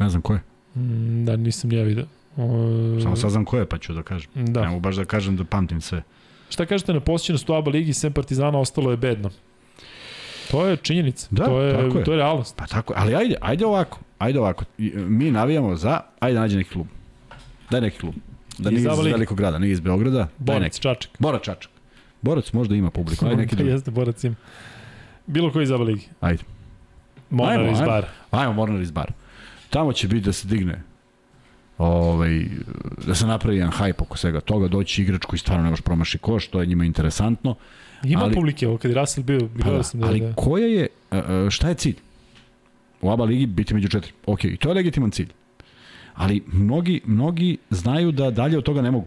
Ne 0.00 0.08
znam 0.08 0.22
ko 0.22 0.32
je. 0.32 0.40
Mm, 0.74 1.24
da, 1.24 1.36
nisam 1.36 1.72
ja 1.72 1.82
vidio. 1.82 2.06
O... 2.36 3.00
Samo 3.02 3.16
saznam 3.16 3.44
ko 3.44 3.58
je, 3.58 3.66
pa 3.66 3.78
ću 3.78 3.92
da 3.92 4.02
kažem. 4.02 4.30
Da. 4.34 4.60
Ne 4.60 4.68
mogu 4.68 4.80
baš 4.80 4.96
da 4.96 5.04
kažem 5.04 5.36
da 5.36 5.44
pamtim 5.44 5.80
sve. 5.80 6.02
Šta 6.50 6.66
kažete 6.66 6.92
na 6.92 7.00
posjećenost 7.00 7.50
u 7.50 7.54
ABA 7.54 7.70
ligi 7.70 7.92
sem 7.92 8.12
Partizana 8.12 8.58
ostalo 8.58 8.90
je 8.90 8.96
bedno? 8.96 9.30
To 10.50 10.66
je 10.66 10.76
činjenica. 10.76 11.28
Da, 11.30 11.44
to 11.44 11.60
je, 11.60 11.74
tako 11.74 11.98
je. 11.98 12.04
To 12.04 12.12
je 12.12 12.16
realnost. 12.16 12.56
Pa 12.56 12.66
tako, 12.66 12.94
ali 12.96 13.14
ajde, 13.14 13.34
ajde 13.40 13.66
ovako. 13.66 13.98
Ajde 14.18 14.38
ovako. 14.38 14.64
Mi 14.94 15.30
navijamo 15.30 15.76
za, 15.76 16.00
ajde 16.20 16.38
nađe 16.38 16.56
neki 16.56 16.70
klub. 16.70 16.86
Daj 17.70 17.80
neki 17.80 17.98
klub. 17.98 18.14
Da 18.58 18.70
nije 18.70 18.80
iz 18.80 18.98
velikog 19.04 19.38
grada, 19.38 19.58
nije 19.58 19.72
iz 19.72 19.80
Beograda. 19.80 20.28
Borac, 20.38 20.78
Čačak. 20.78 21.10
Borac, 21.18 21.42
Čačak. 21.42 21.70
Borac 22.22 22.52
možda 22.52 22.74
ima 22.74 22.90
publiku, 22.90 23.26
ajde 23.26 23.36
neki 23.36 23.56
drugi. 23.56 23.70
Jeste, 23.70 23.90
Borac 23.90 24.24
ima. 24.24 24.34
Bilo 25.26 25.52
koji 25.52 25.62
iz 25.62 25.70
ligi. 25.70 26.08
Ajde. 26.20 26.42
Mornar 27.30 27.72
iz 27.72 27.80
bar. 27.80 28.06
Ajmo, 28.30 28.52
Mornar 28.52 28.80
iz 28.80 28.90
bar. 28.90 29.12
Tamo 29.70 29.92
će 29.92 30.08
biti 30.08 30.26
da 30.26 30.32
se 30.32 30.48
digne 30.48 30.82
ovaj, 31.80 32.44
da 33.06 33.14
se 33.14 33.26
napravi 33.26 33.56
jedan 33.56 33.72
hype 33.72 34.02
oko 34.02 34.16
svega 34.16 34.40
toga, 34.40 34.68
doći 34.68 35.02
igrač 35.02 35.24
koji 35.24 35.38
stvarno 35.38 35.64
ne 35.64 35.70
može 35.70 35.82
promaši 35.82 36.18
koš, 36.18 36.48
to 36.48 36.60
je 36.60 36.66
njima 36.66 36.84
interesantno. 36.84 37.54
Ima 38.04 38.22
ali, 38.22 38.34
publike, 38.34 38.68
ovo 38.68 38.78
kad 38.78 38.90
je 38.90 38.94
Russell 38.94 39.24
bio, 39.24 39.40
bilo 39.54 39.76
da, 39.76 39.82
sam 39.82 40.00
da... 40.00 40.06
Ali 40.06 40.20
da. 40.20 40.32
koja 40.34 40.66
je, 40.66 40.86
šta 41.50 41.68
je 41.68 41.74
cilj? 41.74 41.96
U 43.02 43.10
ABA 43.10 43.24
ligi 43.24 43.46
biti 43.46 43.74
među 43.74 43.88
četiri. 43.88 44.12
Ok, 44.26 44.44
i 44.44 44.56
to 44.56 44.68
je 44.68 44.74
legitiman 44.74 45.10
cilj. 45.10 45.28
Ali 46.20 46.42
mnogi, 46.52 47.00
mnogi 47.04 47.56
znaju 47.70 48.12
da 48.12 48.30
dalje 48.30 48.58
od 48.58 48.64
toga 48.64 48.82
ne 48.82 48.90
mogu. 48.90 49.06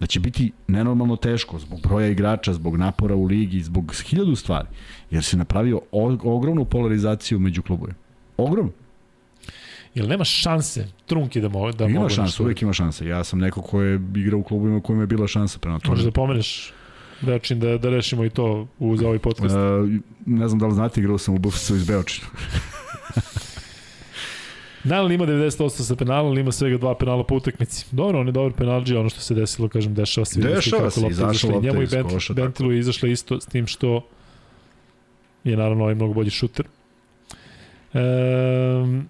Da 0.00 0.06
će 0.06 0.20
biti 0.20 0.52
nenormalno 0.66 1.16
teško 1.16 1.58
zbog 1.58 1.80
broja 1.80 2.08
igrača, 2.08 2.52
zbog 2.52 2.76
napora 2.76 3.14
u 3.14 3.24
ligi, 3.24 3.60
zbog 3.60 3.94
hiljadu 4.06 4.36
stvari. 4.36 4.68
Jer 5.10 5.24
se 5.24 5.36
napravio 5.36 5.80
ogromnu 6.22 6.64
polarizaciju 6.64 7.38
među 7.38 7.62
klubovima. 7.62 7.98
Ogromnu. 8.36 8.72
Jel 9.94 10.08
nema 10.08 10.24
šanse 10.24 10.88
Trunki 11.06 11.40
da, 11.40 11.48
mo, 11.48 11.72
da 11.72 11.84
ima 11.84 12.00
mogu 12.00 12.10
šanse, 12.10 12.42
uvek 12.42 12.62
ima 12.62 12.72
šanse. 12.72 13.06
Ja 13.06 13.24
sam 13.24 13.38
neko 13.38 13.62
ko 13.62 13.82
je 13.82 14.00
igrao 14.16 14.40
u 14.40 14.42
klubovima 14.42 14.80
kojima 14.80 15.02
je 15.02 15.06
bila 15.06 15.26
šansa 15.26 15.58
prema 15.58 15.78
tome. 15.78 15.90
Možeš 15.90 16.04
da 16.04 16.10
pomeneš 16.10 16.72
Beočin 17.20 17.60
da, 17.60 17.78
da 17.78 17.90
rešimo 17.90 18.24
i 18.24 18.30
to 18.30 18.66
uz 18.78 19.02
ovaj 19.02 19.18
podcast. 19.18 19.54
Uh, 19.54 19.90
ne 20.26 20.48
znam 20.48 20.58
da 20.58 20.66
li 20.66 20.74
znate, 20.74 21.00
igrao 21.00 21.18
sam 21.18 21.34
u 21.34 21.38
Bufsu 21.38 21.76
iz 21.76 21.86
Beočina. 21.86 22.26
Nalan 24.88 25.12
ima 25.12 25.26
98 25.26 25.82
sa 25.82 25.96
penalom, 25.96 26.38
ima 26.38 26.52
svega 26.52 26.78
dva 26.78 26.94
penala 26.94 27.24
po 27.24 27.34
utakmici. 27.34 27.86
Dobro, 27.90 28.20
on 28.20 28.26
je 28.26 28.32
dobar 28.32 28.52
penalđi, 28.52 28.96
ono 28.96 29.08
što 29.08 29.20
se 29.20 29.34
desilo, 29.34 29.68
kažem, 29.68 29.94
dešava 29.94 30.24
se. 30.24 30.40
Dešava 30.40 30.90
se, 30.90 31.00
izašla 31.10 31.50
lopta 31.50 31.66
Njemu 31.66 31.82
i 31.82 31.86
Bent, 31.86 32.12
koša. 32.12 32.34
Bentilu 32.34 32.72
je 32.72 32.78
izašla 32.78 33.08
isto 33.08 33.40
s 33.40 33.46
tim 33.46 33.66
što 33.66 34.06
je 35.44 35.56
naravno 35.56 35.82
ovaj 35.82 35.94
mnogo 35.94 36.14
bolji 36.14 36.30
šuter. 36.30 36.66
Um, 37.94 39.08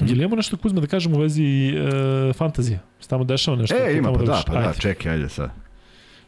Je 0.00 0.14
li 0.14 0.18
imamo 0.18 0.36
nešto 0.36 0.56
Kuzma 0.56 0.80
da 0.80 0.86
kažemo 0.86 1.16
u 1.16 1.20
vezi 1.20 1.44
e, 1.44 2.32
fantazija? 2.32 2.78
Se 3.00 3.08
tamo 3.08 3.24
dešava 3.24 3.56
nešto? 3.56 3.76
E, 3.76 3.96
ima, 3.96 4.12
pa 4.12 4.18
da, 4.18 4.32
vršiš? 4.32 4.44
pa 4.46 4.52
da, 4.52 4.72
čekaj, 4.78 5.12
ajde 5.12 5.28
sad. 5.28 5.50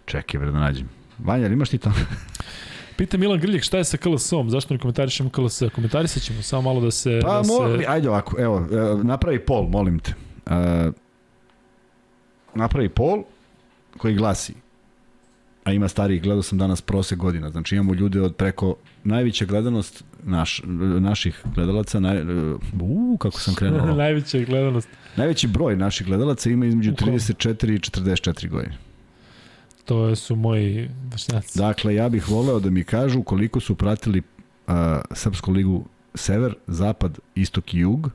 Čekaj, 0.07 0.41
bre, 0.41 0.51
da 0.51 0.59
nađem. 0.59 0.89
Vanja, 1.19 1.45
ali 1.45 1.53
imaš 1.53 1.69
ti 1.69 1.79
tamo? 1.79 1.95
Pita 2.97 3.17
Milan 3.17 3.41
Grljek 3.41 3.63
šta 3.63 3.79
je 3.79 3.85
sa 3.85 3.97
KLS-om, 3.97 4.51
zašto 4.51 4.75
ne 4.75 4.81
komentarišemo 4.81 5.31
KLS? 5.31 5.63
Komentarisat 5.75 6.23
ćemo, 6.23 6.43
samo 6.43 6.63
malo 6.63 6.81
da 6.81 6.91
se... 6.91 7.21
Pa, 7.23 7.37
da 7.39 7.45
se... 7.45 7.53
mo, 7.53 7.79
ajde 7.89 8.09
ovako, 8.09 8.37
evo, 8.39 8.67
e, 8.73 9.05
napravi 9.05 9.39
pol, 9.39 9.69
molim 9.69 9.99
te. 9.99 10.15
Uh, 10.47 10.53
napravi 12.55 12.89
pol 12.89 13.23
koji 13.99 14.15
glasi 14.15 14.55
a 15.65 15.73
ima 15.73 15.89
starih, 15.89 16.23
gledao 16.23 16.43
sam 16.43 16.59
danas 16.59 16.83
prosek 16.83 17.19
godina, 17.19 17.51
znači 17.51 17.75
imamo 17.75 17.95
ljude 17.95 18.21
od 18.21 18.37
preko 18.37 18.77
najveća 19.05 19.45
gledanost 19.45 20.05
naš, 20.23 20.63
naših 21.01 21.43
gledalaca, 21.55 22.01
naj, 22.01 22.23
uh, 22.23 23.19
kako 23.19 23.41
sam 23.41 23.55
krenuo. 23.55 23.95
Najveća 24.05 24.39
gledanost. 24.39 24.89
Najveći 25.17 25.49
broj 25.49 25.77
naših 25.77 26.07
gledalaca 26.07 26.51
ima 26.51 26.67
između 26.67 26.93
U 26.93 26.97
kom? 26.97 27.09
34 27.09 27.75
i 27.75 27.79
44 27.79 28.49
godine. 28.49 28.77
To 29.85 30.17
su 30.17 30.37
moji 30.37 30.91
vršnjaci. 31.11 31.59
Dakle, 31.59 31.95
ja 31.95 32.09
bih 32.09 32.29
voleo 32.29 32.61
da 32.61 32.71
mi 32.71 32.85
kažu 32.85 33.23
koliko 33.23 33.61
su 33.61 33.75
pratili 33.75 34.19
uh, 34.19 34.75
Srpsku 35.11 35.53
ligu 35.53 35.85
Sever, 36.15 36.55
Zapad, 36.67 37.19
Istok 37.35 37.75
i 37.75 37.79
Jug 37.79 38.11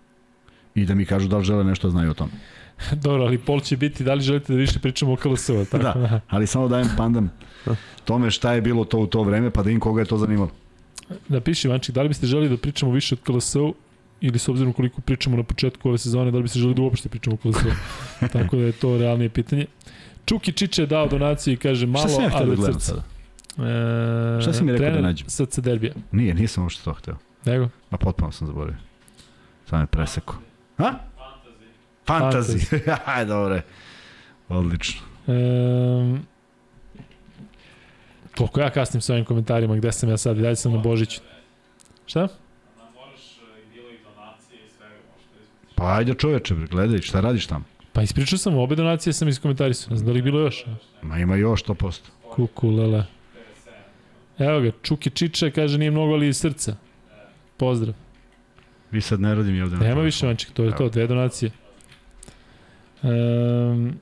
i 0.76 0.86
da 0.86 0.95
mi 0.95 1.05
kažu 1.05 1.28
da 1.28 1.38
li 1.38 1.43
žele 1.43 1.63
nešto 1.63 1.88
da 1.88 1.91
znaju 1.91 2.11
o 2.11 2.13
tome. 2.13 2.32
Dobro, 3.03 3.24
ali 3.24 3.38
pol 3.38 3.61
će 3.61 3.78
biti, 3.78 4.03
da 4.03 4.13
li 4.13 4.22
želite 4.22 4.53
da 4.53 4.59
više 4.59 4.80
pričamo 4.80 5.13
o 5.13 5.15
KLS-u? 5.15 5.65
Tako? 5.72 5.99
Da, 5.99 6.22
ali 6.30 6.47
samo 6.47 6.67
dajem 6.67 6.89
pandam 6.97 7.32
tome 8.05 8.32
šta 8.32 8.53
je 8.53 8.61
bilo 8.61 8.86
to 8.86 8.99
u 8.99 9.07
to 9.07 9.24
vreme, 9.24 9.51
pa 9.51 9.63
da 9.63 9.70
im 9.70 9.80
koga 9.80 10.01
je 10.01 10.05
to 10.05 10.17
zanimalo. 10.17 10.49
Napiši, 11.28 11.67
Vanček, 11.67 11.95
da 11.95 12.01
li 12.01 12.09
biste 12.09 12.28
želi 12.28 12.49
da 12.49 12.57
pričamo 12.57 12.91
više 12.91 13.15
od 13.15 13.22
KLS-u 13.22 13.74
ili 14.22 14.39
s 14.39 14.49
obzirom 14.49 14.74
koliko 14.74 15.01
pričamo 15.01 15.38
na 15.38 15.43
početku 15.43 15.89
ove 15.89 15.97
sezone, 15.97 16.32
da 16.32 16.38
li 16.38 16.43
biste 16.43 16.59
želi 16.59 16.74
da 16.74 16.82
uopšte 16.82 17.09
pričamo 17.09 17.36
o 17.36 17.38
KLS-u? 17.38 17.70
Tako 18.34 18.57
da 18.57 18.63
je 18.63 18.72
to 18.72 18.97
realnije 18.97 19.30
pitanje. 19.30 19.65
Čuki 20.26 20.51
Čiče 20.51 20.82
je 20.82 20.86
dao 20.86 21.07
donaciju 21.07 21.53
i 21.53 21.57
kaže 21.57 21.86
malo, 21.86 22.07
Šta 22.07 22.15
sam 22.15 22.24
ja 22.24 22.30
htio 22.30 22.39
ali 22.41 22.55
da 22.74 22.80
sada? 22.80 23.03
E, 24.38 24.41
Šta 24.41 24.53
si 24.53 24.63
mi 24.63 24.72
rekao 24.72 24.86
da 24.86 24.91
trener 24.91 25.03
nađem? 25.03 25.30
SC 25.30 25.59
Derbija. 25.59 25.93
Nije, 26.11 26.34
nisam 26.34 26.63
uopšte 26.63 26.84
to 26.84 26.93
hteo. 26.93 27.15
Nego? 27.45 27.70
Ma 27.89 27.97
potpuno 27.97 28.32
sam 28.32 28.47
zaboravio. 28.47 28.78
Sam 29.65 29.82
je 29.82 29.88
preseko. 29.88 30.36
Ha? 30.78 30.93
Fantazi. 32.07 32.59
Aj, 33.05 33.26
dobre. 33.26 33.61
Odlično. 34.49 35.01
Um, 35.28 36.26
koliko 38.38 38.59
ja 38.61 38.70
kasnim 38.70 39.01
sa 39.01 39.13
ovim 39.13 39.26
komentarima, 39.26 39.76
gde 39.76 39.91
sam 39.91 40.09
ja 40.09 40.17
sad, 40.17 40.38
i 40.38 40.41
dalje 40.41 40.55
sam 40.55 40.72
na 40.74 40.78
Božiću. 40.78 41.22
Šta? 42.05 42.28
Pa 45.76 45.95
ajde 45.95 46.13
čoveče, 46.13 46.55
gledaj, 46.55 47.01
šta 47.01 47.20
radiš 47.22 47.47
tamo? 47.47 47.65
Pa 48.00 48.04
ispričao 48.04 48.38
sam, 48.38 48.58
obe 48.58 48.76
donacije 48.76 49.14
sam 49.14 49.28
iskomentarisao, 49.28 49.89
ne 49.91 49.97
znam 49.97 50.08
da 50.08 50.14
li 50.14 50.22
bilo 50.22 50.39
još. 50.39 50.66
Ma 51.02 51.18
ima 51.18 51.36
još 51.36 51.64
100%. 51.64 52.00
Kuku, 52.30 52.70
lele. 52.70 53.06
Evo 54.38 54.60
ga, 54.62 54.72
Čuki 54.84 55.10
Čiče 55.10 55.52
kaže 55.52 55.78
nije 55.78 55.91
mnogo, 55.91 56.14
ali 56.14 56.28
iz 56.28 56.38
srca. 56.38 56.76
Pozdrav. 57.58 57.95
Vi 58.91 59.02
sad 59.02 59.22
ne 59.22 59.36
radim 59.36 59.64
ovde. 59.64 59.76
na 59.76 59.84
Nema 59.84 60.02
više, 60.02 60.28
Vanček, 60.28 60.52
to 60.52 60.64
je 60.64 60.72
to, 60.72 60.84
Evo. 60.84 60.89
dve 60.89 61.08
donacije. 61.08 61.52
Um, 63.04 64.00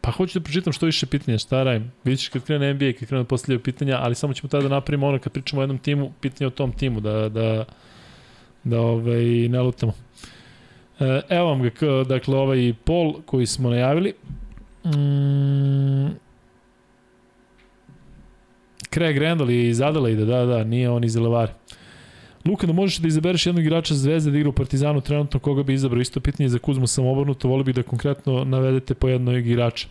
pa 0.00 0.10
hoću 0.10 0.38
da 0.38 0.44
pročitam 0.44 0.72
što 0.72 0.86
više 0.86 1.06
pitanja, 1.06 1.38
šta 1.38 1.62
radim. 1.62 1.92
Vidjet 2.04 2.20
ćeš 2.20 2.28
kad 2.28 2.44
krene 2.44 2.74
NBA, 2.74 2.92
kad 2.98 3.08
krenu 3.08 3.22
da 3.22 3.28
postavljaju 3.28 3.62
pitanja, 3.62 3.98
ali 4.02 4.14
samo 4.14 4.34
ćemo 4.34 4.48
tada 4.48 4.62
da 4.62 4.74
napravimo 4.74 5.06
ono 5.06 5.18
kad 5.18 5.32
pričamo 5.32 5.60
o 5.60 5.62
jednom 5.62 5.78
timu, 5.78 6.12
pitanje 6.20 6.46
o 6.46 6.50
tom 6.50 6.72
timu, 6.72 7.00
da, 7.00 7.28
da, 7.28 7.64
da 8.64 8.80
ovaj, 8.80 9.24
ne 9.48 9.60
lutamo. 9.60 10.07
E, 11.00 11.20
evo 11.28 11.44
vam 11.44 11.62
ga, 11.62 12.04
dakle, 12.08 12.36
ovaj 12.36 12.74
pol 12.84 13.14
koji 13.26 13.46
smo 13.46 13.70
najavili. 13.70 14.12
Mm, 14.84 16.16
Craig 18.90 19.18
Randall 19.18 19.50
je 19.50 19.68
iz 19.68 19.80
Adelaide, 19.80 20.24
da, 20.24 20.44
da, 20.46 20.64
nije 20.64 20.90
on 20.90 21.04
iz 21.04 21.16
Elevare. 21.16 21.52
Luka, 22.44 22.66
da 22.66 22.72
možeš 22.72 22.98
da 22.98 23.08
izabereš 23.08 23.46
jednog 23.46 23.64
igrača 23.64 23.94
Zvezde 23.94 24.30
da 24.30 24.38
igra 24.38 24.48
u 24.48 24.52
Partizanu 24.52 25.00
trenutno, 25.00 25.40
koga 25.40 25.62
bi 25.62 25.74
izabrao? 25.74 26.00
Isto 26.00 26.20
pitanje 26.20 26.48
za 26.48 26.58
Kuzmu 26.58 26.86
sam 26.86 27.06
obrnuto, 27.06 27.48
volio 27.48 27.64
bih 27.64 27.74
da 27.74 27.82
konkretno 27.82 28.44
navedete 28.44 28.94
po 28.94 29.08
jednog 29.08 29.46
igrača. 29.46 29.88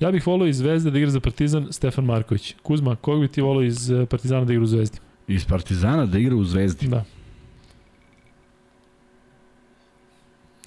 Ja 0.00 0.10
bih 0.10 0.26
volio 0.26 0.46
iz 0.46 0.56
Zvezde 0.56 0.90
da 0.90 0.98
igra 0.98 1.10
za 1.10 1.20
Partizan 1.20 1.68
Stefan 1.70 2.04
Marković. 2.04 2.54
Kuzma, 2.62 2.96
koga 2.96 3.20
bi 3.20 3.28
ti 3.28 3.40
volio 3.40 3.66
iz 3.66 3.90
eh, 3.90 4.06
Partizana 4.06 4.44
da 4.44 4.52
igra 4.52 4.62
u 4.62 4.66
Zvezdi? 4.66 4.98
Iz 5.28 5.44
Partizana 5.44 6.06
da 6.06 6.18
igra 6.18 6.36
u 6.36 6.44
Zvezdi. 6.44 6.88
Da. 6.88 7.04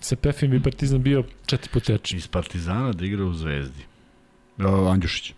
Sa 0.06 0.16
Pefim 0.16 0.52
bi 0.52 0.60
Partizan 0.62 1.02
bio 1.02 1.24
četiri 1.46 1.70
puta 1.70 1.92
jači. 1.92 2.18
Iz 2.18 2.28
Partizana 2.28 2.92
da 2.94 3.06
igra 3.06 3.26
u 3.26 3.34
Zvezdi. 3.34 3.84
O, 4.60 4.88
Andjušić. 4.88 5.34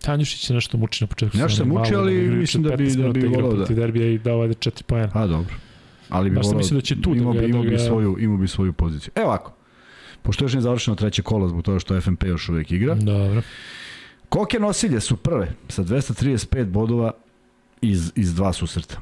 Tanjušić 0.00 0.46
se 0.46 0.54
nešto 0.54 0.78
muči 0.78 1.04
na 1.04 1.08
početku. 1.08 1.38
Nešto 1.38 1.56
se 1.56 1.64
muči, 1.64 1.94
ali 1.94 2.24
igra 2.24 2.36
mislim 2.36 2.62
da 2.62 2.76
bi- 2.76 2.84
15 2.84 3.02
da 3.02 3.08
bi 3.10 3.26
volao 3.26 3.52
da- 3.52 3.64
Derbija 3.66 4.06
i 4.06 4.18
dao 4.18 4.42
ajde 4.42 4.54
4 4.54 4.82
pojena. 4.82 5.10
Pa 5.10 5.26
dobro. 5.26 5.54
Ali 6.08 6.30
bi 6.30 6.36
Baš 6.36 6.46
volao, 6.46 6.60
da 6.70 6.80
će 6.80 7.00
tu 7.02 7.10
da 7.10 7.20
imao 7.20 7.32
ga- 7.32 7.40
bi, 7.40 7.48
imao 7.48 7.62
da 7.62 7.70
bi 7.70 7.78
svoju, 7.78 8.16
imao 8.20 8.36
bi 8.36 8.48
svoju 8.48 8.72
poziciju. 8.72 9.12
Evo 9.14 9.26
ovako. 9.26 9.52
Pošto 10.22 10.44
još 10.44 10.52
nije 10.52 10.62
završeno 10.62 10.94
treće 10.96 11.22
kolo 11.22 11.48
zbog 11.48 11.62
toga 11.62 11.78
što 11.78 11.94
FNP 11.96 12.24
još 12.24 12.48
uvek 12.48 12.70
igra. 12.72 12.94
Dobro. 12.94 13.42
Koke 14.28 14.58
nosilje 14.58 15.00
su 15.00 15.16
prve 15.16 15.52
sa 15.68 15.82
235 15.82 16.64
bodova 16.64 17.10
iz, 17.80 18.12
iz 18.16 18.34
dva 18.34 18.52
susreta. 18.52 19.00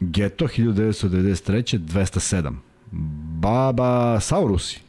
Geto 0.00 0.46
1993. 0.46 1.78
207. 1.78 2.56
Baba 3.40 4.20
Saurusi 4.20 4.80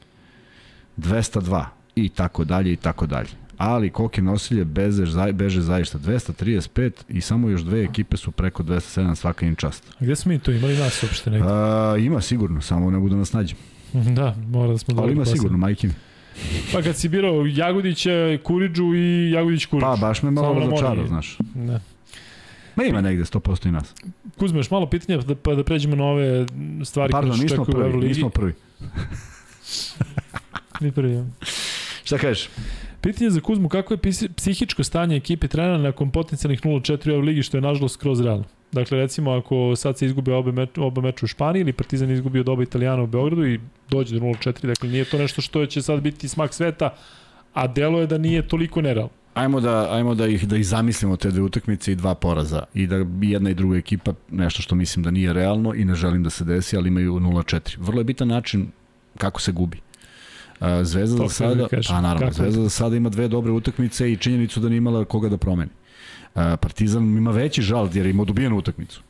202 0.97 1.65
i 1.95 2.09
tako 2.09 2.43
dalje 2.43 2.73
i 2.73 2.75
tako 2.75 3.05
dalje. 3.05 3.29
Ali 3.57 3.89
Koke 3.89 4.21
nosilje 4.21 4.65
beže, 4.65 5.05
beže 5.33 5.61
zaista 5.61 5.97
235 5.99 6.91
i 7.09 7.21
samo 7.21 7.49
još 7.49 7.61
dve 7.61 7.83
ekipe 7.83 8.17
su 8.17 8.31
preko 8.31 8.63
207 8.63 9.15
svaka 9.15 9.45
im 9.45 9.55
čast. 9.55 9.83
A 9.99 10.03
gde 10.03 10.15
smo 10.15 10.31
mi 10.31 10.39
to 10.39 10.51
imali 10.51 10.77
nas 10.77 11.03
uopšte 11.03 11.29
negde? 11.29 11.47
A, 11.49 11.95
ima 11.99 12.21
sigurno, 12.21 12.61
samo 12.61 12.91
ne 12.91 12.99
budu 12.99 13.15
nas 13.15 13.33
nađe. 13.33 13.55
Da, 13.93 14.35
mora 14.47 14.71
da 14.71 14.77
smo 14.77 14.93
dobro 14.93 15.03
Ali 15.03 15.13
ima 15.13 15.25
sigurno, 15.25 15.57
majke 15.57 15.87
mi. 15.87 15.93
Pa 16.73 16.81
kad 16.81 16.97
si 16.97 17.09
birao 17.09 17.45
Jagodića, 17.45 18.11
Kuriđu 18.43 18.93
i 18.95 19.31
Jagodić 19.31 19.65
Kuriđu. 19.65 19.85
Pa, 19.85 19.95
baš 19.95 20.23
me 20.23 20.31
malo 20.31 20.59
razočarao, 20.59 21.07
znaš. 21.07 21.37
Da. 21.53 21.79
Ma 22.79 22.85
ima 22.85 23.01
negde 23.01 23.23
100% 23.23 23.67
i 23.67 23.71
nas. 23.71 23.93
Kuzma, 24.37 24.59
još 24.59 24.71
malo 24.71 24.89
pitanja 24.89 25.21
da, 25.21 25.35
pa 25.35 25.55
da 25.55 25.63
pređemo 25.63 25.95
na 25.95 26.05
ove 26.05 26.45
stvari 26.85 27.11
Pardon, 27.11 27.31
koje 27.31 27.43
nismo 27.43 27.65
prvi, 27.65 27.85
Euroligi. 27.85 28.07
nismo 28.07 28.29
prvi. 28.29 28.53
Ni 30.81 30.91
prvi. 30.91 31.13
ja. 31.13 31.25
Šta 32.03 32.17
kažeš? 32.17 32.49
Pitanje 33.01 33.29
za 33.29 33.41
Kuzmu, 33.41 33.69
kako 33.69 33.93
je 33.93 33.99
psihičko 34.35 34.83
stanje 34.83 35.15
ekipe 35.15 35.47
trenera 35.47 35.77
nakon 35.77 36.11
potencijalnih 36.11 36.61
0-4 36.61 37.09
u 37.09 37.13
Euroligi, 37.13 37.43
što 37.43 37.57
je 37.57 37.61
nažalost 37.61 37.93
skroz 37.93 38.21
realno? 38.21 38.43
Dakle, 38.71 38.97
recimo, 38.97 39.31
ako 39.31 39.75
sad 39.75 39.97
se 39.97 40.05
izgube 40.05 40.33
oba, 40.33 40.51
meč, 40.51 40.69
oba 40.77 41.01
meča 41.01 41.25
u 41.25 41.27
Španiji 41.27 41.61
ili 41.61 41.73
Partizan 41.73 42.11
izgubi 42.11 42.39
od 42.39 42.49
oba 42.49 42.63
Italijana 42.63 43.03
u 43.03 43.07
Beogradu 43.07 43.47
i 43.47 43.59
dođe 43.89 44.19
do 44.19 44.25
0-4, 44.25 44.67
dakle, 44.67 44.89
nije 44.89 45.05
to 45.05 45.17
nešto 45.17 45.41
što 45.41 45.65
će 45.65 45.81
sad 45.81 46.01
biti 46.01 46.27
smak 46.27 46.53
sveta, 46.53 46.95
a 47.53 47.67
delo 47.67 47.99
je 47.99 48.07
da 48.07 48.17
nije 48.17 48.47
toliko 48.47 48.81
nerealno. 48.81 49.18
Ajmo 49.39 49.59
da, 49.59 49.93
ajmo 49.93 50.15
da 50.15 50.27
ih 50.27 50.47
da 50.47 50.57
ih 50.57 50.67
zamislimo 50.67 51.15
te 51.15 51.31
dve 51.31 51.41
utakmice 51.41 51.91
i 51.91 51.95
dva 51.95 52.15
poraza 52.15 52.63
i 52.73 52.87
da 52.87 53.05
jedna 53.21 53.49
i 53.49 53.53
druga 53.53 53.77
ekipa 53.77 54.13
nešto 54.31 54.61
što 54.61 54.75
mislim 54.75 55.03
da 55.03 55.11
nije 55.11 55.33
realno 55.33 55.73
i 55.75 55.85
ne 55.85 55.95
želim 55.95 56.23
da 56.23 56.29
se 56.29 56.43
desi, 56.43 56.77
ali 56.77 56.87
imaju 56.87 57.13
0-4. 57.13 57.77
Vrlo 57.79 57.99
je 57.99 58.03
bitan 58.03 58.27
način 58.27 58.67
kako 59.17 59.41
se 59.41 59.51
gubi. 59.51 59.79
Zvezda 60.81 61.17
To 61.17 61.27
za 61.27 61.45
da 61.47 61.67
sada, 61.67 61.67
a 61.89 62.01
naravno, 62.01 62.27
Kako? 62.27 62.41
Zvezda 62.41 62.61
za 62.61 62.69
sada 62.69 62.95
ima 62.95 63.09
dve 63.09 63.27
dobre 63.27 63.51
utakmice 63.51 64.11
i 64.11 64.17
činjenicu 64.17 64.59
da 64.59 64.69
nije 64.69 64.77
imala 64.77 65.05
koga 65.05 65.29
da 65.29 65.37
promeni. 65.37 65.71
Partizan 66.33 67.03
ima 67.03 67.31
veći 67.31 67.61
žal 67.61 67.89
jer 67.93 68.05
je 68.05 68.09
imao 68.09 68.25
dobijenu 68.25 68.57
utakmicu. 68.57 69.01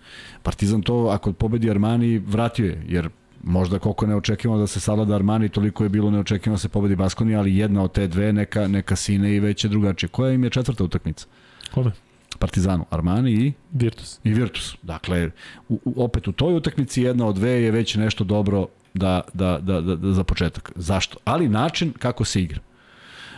Partizan 0.44 0.82
to, 0.82 1.08
ako 1.12 1.34
pobedi 1.34 1.72
Armani, 1.72 2.18
vratio 2.18 2.66
je, 2.66 2.84
jer 2.88 3.10
možda 3.44 3.80
koliko 3.80 4.08
ne 4.08 4.16
očekivamo 4.16 4.60
da 4.60 4.68
se 4.68 4.80
savlada 4.80 5.16
Armani, 5.16 5.50
toliko 5.50 5.84
je 5.84 5.90
bilo 5.90 6.12
neočekivano 6.12 6.56
da 6.56 6.60
se 6.60 6.70
pobedi 6.70 6.96
Baskoni, 6.96 7.36
ali 7.36 7.58
jedna 7.58 7.84
od 7.84 7.92
te 7.92 8.08
dve 8.08 8.34
neka, 8.34 8.68
neka 8.68 8.96
sine 8.96 9.36
i 9.36 9.40
već 9.40 9.64
je 9.64 9.70
drugačije. 9.70 10.10
Koja 10.10 10.32
im 10.34 10.44
je 10.44 10.50
četvrta 10.50 10.84
utakmica? 10.84 11.26
Kome? 11.74 11.92
Partizanu, 12.40 12.86
Armani 12.90 13.32
i, 13.32 13.54
Virtus. 13.72 14.20
i 14.24 14.34
Virtus. 14.34 14.76
Dakle, 14.82 15.32
u, 15.70 15.80
u, 15.86 16.04
opet 16.04 16.28
u 16.28 16.32
toj 16.32 16.56
utakmici 16.56 17.02
jedna 17.02 17.28
od 17.28 17.36
dve 17.36 17.50
je 17.50 17.72
već 17.72 17.96
nešto 17.96 18.24
dobro 18.24 18.68
da, 18.94 19.22
da, 19.34 19.60
da, 19.62 19.82
da, 19.82 19.96
da 19.96 20.14
za 20.14 20.24
početak. 20.24 20.72
Zašto? 20.76 21.18
Ali 21.26 21.50
način 21.50 21.94
kako 22.00 22.26
se 22.26 22.42
igra. 22.42 22.60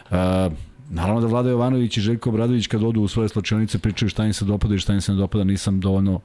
Uh, 0.09 0.17
naravno 0.89 1.21
da 1.21 1.27
Vlada 1.27 1.49
Jovanović 1.49 1.97
i 1.97 2.01
Željko 2.01 2.29
Obradović 2.29 2.67
kad 2.67 2.83
odu 2.83 3.01
u 3.01 3.07
svoje 3.07 3.29
slačionice 3.29 3.79
pričaju 3.79 4.09
šta 4.09 4.25
im 4.25 4.33
se 4.33 4.45
dopada 4.45 4.75
i 4.75 4.79
šta 4.79 4.93
im 4.93 5.01
se 5.01 5.11
ne 5.11 5.17
dopada, 5.17 5.43
nisam 5.43 5.79
dovoljno 5.79 6.19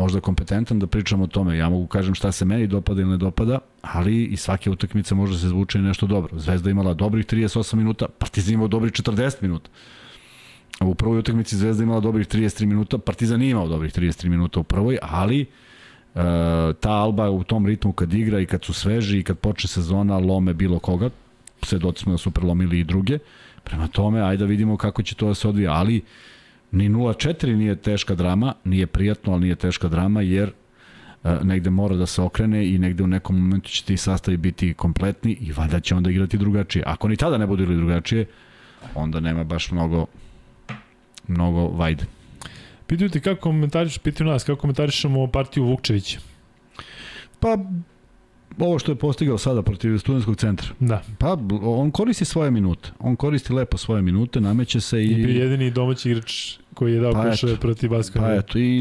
možda 0.00 0.20
kompetentan 0.20 0.78
da 0.78 0.86
pričam 0.86 1.22
o 1.22 1.26
tome. 1.26 1.56
Ja 1.56 1.68
mogu 1.68 1.86
kažem 1.86 2.14
šta 2.14 2.32
se 2.32 2.44
meni 2.44 2.66
dopada 2.66 3.00
ili 3.00 3.10
ne 3.10 3.16
dopada, 3.16 3.58
ali 3.82 4.24
i 4.24 4.36
svake 4.36 4.70
utakmice 4.70 5.14
može 5.14 5.38
se 5.38 5.48
zvuče 5.48 5.78
nešto 5.78 6.06
dobro. 6.06 6.38
Zvezda 6.38 6.70
imala 6.70 6.94
dobrih 6.94 7.26
38 7.26 7.74
minuta, 7.74 8.08
Partizan 8.08 8.54
imao 8.54 8.68
dobrih 8.68 8.92
40 8.92 9.42
minuta. 9.42 9.70
U 10.80 10.94
prvoj 10.94 11.18
utakmici 11.18 11.56
Zvezda 11.56 11.82
imala 11.82 12.00
dobrih 12.00 12.28
33 12.28 12.66
minuta, 12.66 12.98
Partizan 12.98 13.40
nije 13.40 13.50
imao 13.50 13.68
dobrih 13.68 13.92
33 13.92 14.28
minuta 14.28 14.60
u 14.60 14.64
prvoj, 14.64 14.98
ali 15.02 15.40
uh, 15.40 16.20
ta 16.80 16.90
Alba 16.90 17.30
u 17.30 17.44
tom 17.44 17.66
ritmu 17.66 17.92
kad 17.92 18.14
igra 18.14 18.40
i 18.40 18.46
kad 18.46 18.64
su 18.64 18.72
sveži 18.72 19.18
i 19.18 19.22
kad 19.22 19.38
počne 19.38 19.68
sezona 19.68 20.18
lome 20.18 20.54
bilo 20.54 20.78
koga, 20.78 21.10
svedoci 21.62 22.02
smo 22.02 22.12
da 22.12 22.18
su 22.18 22.30
prelomili 22.30 22.80
i 22.80 22.84
druge. 22.84 23.18
Prema 23.64 23.88
tome, 23.88 24.20
ajde 24.20 24.44
da 24.44 24.48
vidimo 24.48 24.76
kako 24.76 25.02
će 25.02 25.14
to 25.14 25.28
da 25.28 25.34
se 25.34 25.48
odvija, 25.48 25.72
ali 25.72 26.02
ni 26.72 26.88
0-4 26.88 27.56
nije 27.56 27.76
teška 27.76 28.14
drama, 28.14 28.54
nije 28.64 28.86
prijatno, 28.86 29.32
ali 29.32 29.42
nije 29.42 29.54
teška 29.54 29.88
drama, 29.88 30.22
jer 30.22 30.52
uh, 31.22 31.42
negde 31.42 31.70
mora 31.70 31.96
da 31.96 32.06
se 32.06 32.22
okrene 32.22 32.68
i 32.68 32.78
negde 32.78 33.02
u 33.02 33.06
nekom 33.06 33.36
momentu 33.36 33.70
će 33.70 33.84
ti 33.84 33.96
sastavi 33.96 34.36
biti 34.36 34.74
kompletni 34.74 35.32
i 35.40 35.52
valjda 35.52 35.80
će 35.80 35.94
onda 35.94 36.10
igrati 36.10 36.38
drugačije. 36.38 36.84
Ako 36.86 37.08
ni 37.08 37.16
tada 37.16 37.38
ne 37.38 37.46
budu 37.46 37.62
igrali 37.62 37.80
drugačije, 37.80 38.26
onda 38.94 39.20
nema 39.20 39.44
baš 39.44 39.70
mnogo 39.70 40.06
mnogo 41.28 41.68
vajde. 41.68 42.04
Pitaju 42.86 43.10
te 43.10 43.20
kako 43.20 43.40
komentariš, 43.40 43.98
pitaju 43.98 44.30
nas, 44.30 44.44
kako 44.44 44.60
komentarišemo 44.60 45.26
partiju 45.26 45.64
Vukčevića? 45.64 46.18
Pa, 47.40 47.56
ovo 48.58 48.78
što 48.78 48.92
je 48.92 48.96
postigao 48.96 49.38
sada 49.38 49.62
protiv 49.62 49.98
studentskog 49.98 50.36
centra. 50.36 50.68
Da. 50.80 51.02
Pa, 51.18 51.36
on 51.62 51.90
koristi 51.90 52.24
svoje 52.24 52.50
minute. 52.50 52.90
On 52.98 53.16
koristi 53.16 53.52
lepo 53.52 53.78
svoje 53.78 54.02
minute, 54.02 54.40
nameće 54.40 54.80
se 54.80 55.02
i... 55.02 55.06
I 55.06 55.36
jedini 55.36 55.70
domaći 55.70 56.10
igrač 56.10 56.58
koji 56.74 56.94
je 56.94 57.00
dao 57.00 57.12
pa 57.12 57.30
košove 57.30 57.56
protiv 57.56 57.90
Baskona. 57.90 58.26
Pa 58.26 58.34
eto, 58.34 58.58
i, 58.58 58.76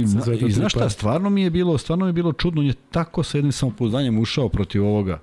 i 0.47 0.51
znaš 0.51 0.71
šta, 0.71 0.89
stvarno 0.89 1.29
mi 1.29 1.41
je 1.41 1.49
bilo, 1.49 1.77
stvarno 1.77 2.05
mi 2.05 2.09
je 2.09 2.13
bilo 2.13 2.33
čudno, 2.33 2.61
on 2.61 2.67
je 2.67 2.73
tako 2.91 3.23
sa 3.23 3.37
jednim 3.37 3.51
samopouzdanjem 3.51 4.19
ušao 4.19 4.49
protiv 4.49 4.85
ovoga. 4.85 5.19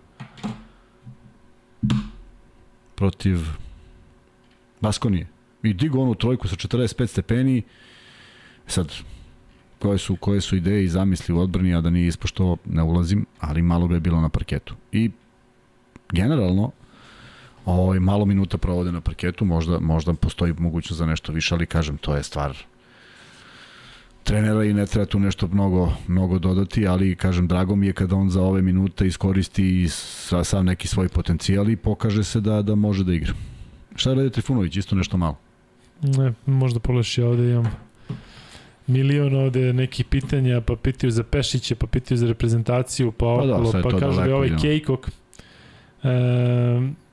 Protiv 2.95 3.39
Baskonije. 4.81 5.27
I 5.63 5.75
digo 5.75 6.01
onu 6.01 6.15
trojku 6.15 6.49
sa 6.49 6.57
45 6.57 7.07
stepeni. 7.07 7.63
Sad, 8.67 8.93
koje 9.79 9.99
su, 9.99 10.17
koje 10.17 10.41
su 10.41 10.57
ideje 10.57 10.85
i 10.85 10.89
zamisli 10.89 11.35
u 11.35 11.41
odbrani, 11.41 11.75
a 11.75 11.81
da 11.81 11.91
nije 11.91 12.07
ispošto 12.07 12.57
ne 12.65 12.83
ulazim, 12.83 13.27
ali 13.41 13.63
malo 13.63 13.87
ga 13.87 13.95
je 13.95 14.01
bilo 14.01 14.21
na 14.21 14.29
parketu. 14.29 14.75
I 14.93 15.11
generalno, 16.13 16.71
ovaj, 17.65 18.01
malo 18.01 18.25
minuta 18.25 18.59
provode 18.59 18.93
na 18.93 19.01
parketu, 19.01 19.45
možda, 19.45 19.81
možda 19.81 20.15
postoji 20.15 20.55
mogućnost 20.59 20.99
za 20.99 21.07
nešto 21.07 21.33
više, 21.33 21.55
ali 21.55 21.67
kažem, 21.67 21.97
to 21.97 22.17
je 22.17 22.23
stvar 22.23 22.57
trenera 24.27 24.65
i 24.65 24.75
ne 24.75 24.87
treba 24.87 25.07
tu 25.07 25.19
nešto 25.21 25.47
mnogo, 25.49 25.93
mnogo 26.09 26.39
dodati, 26.39 26.87
ali 26.87 27.17
kažem, 27.17 27.49
drago 27.49 27.77
mi 27.77 27.87
je 27.87 27.93
kada 27.93 28.17
on 28.17 28.31
za 28.31 28.43
ove 28.43 28.63
minute 28.63 29.07
iskoristi 29.07 29.83
i 29.83 29.89
sa, 29.89 30.45
sav 30.45 30.65
neki 30.65 30.89
svoj 30.89 31.09
potencijal 31.09 31.71
i 31.71 31.77
pokaže 31.77 32.25
se 32.25 32.41
da, 32.41 32.63
da 32.63 32.75
može 32.75 33.05
da 33.05 33.15
igra. 33.15 33.33
Šta 33.95 34.15
radi 34.15 34.31
Trifunović? 34.31 34.77
Isto 34.77 34.97
nešto 34.97 35.17
malo. 35.17 35.39
Ne, 36.03 36.33
možda 36.47 36.81
pogledaš 36.81 37.19
ja 37.19 37.27
ovde 37.27 37.51
imam 37.51 37.86
milion 38.87 39.35
ovde 39.35 39.73
nekih 39.73 40.05
pitanja, 40.05 40.61
pa 40.61 40.77
pitaju 40.77 41.11
za 41.11 41.23
Pešiće, 41.23 41.75
pa 41.75 41.87
pitaju 41.87 42.19
za 42.19 42.27
reprezentaciju, 42.27 43.13
pa 43.13 43.27
okolo, 43.27 43.73
pa, 43.73 43.79
da, 43.79 43.91
pa 43.91 43.99
kaže 43.99 44.21
da 44.21 44.25
je 44.25 44.35
ovaj 44.35 44.51
Kejkok. 44.61 45.11
E, 46.03 46.09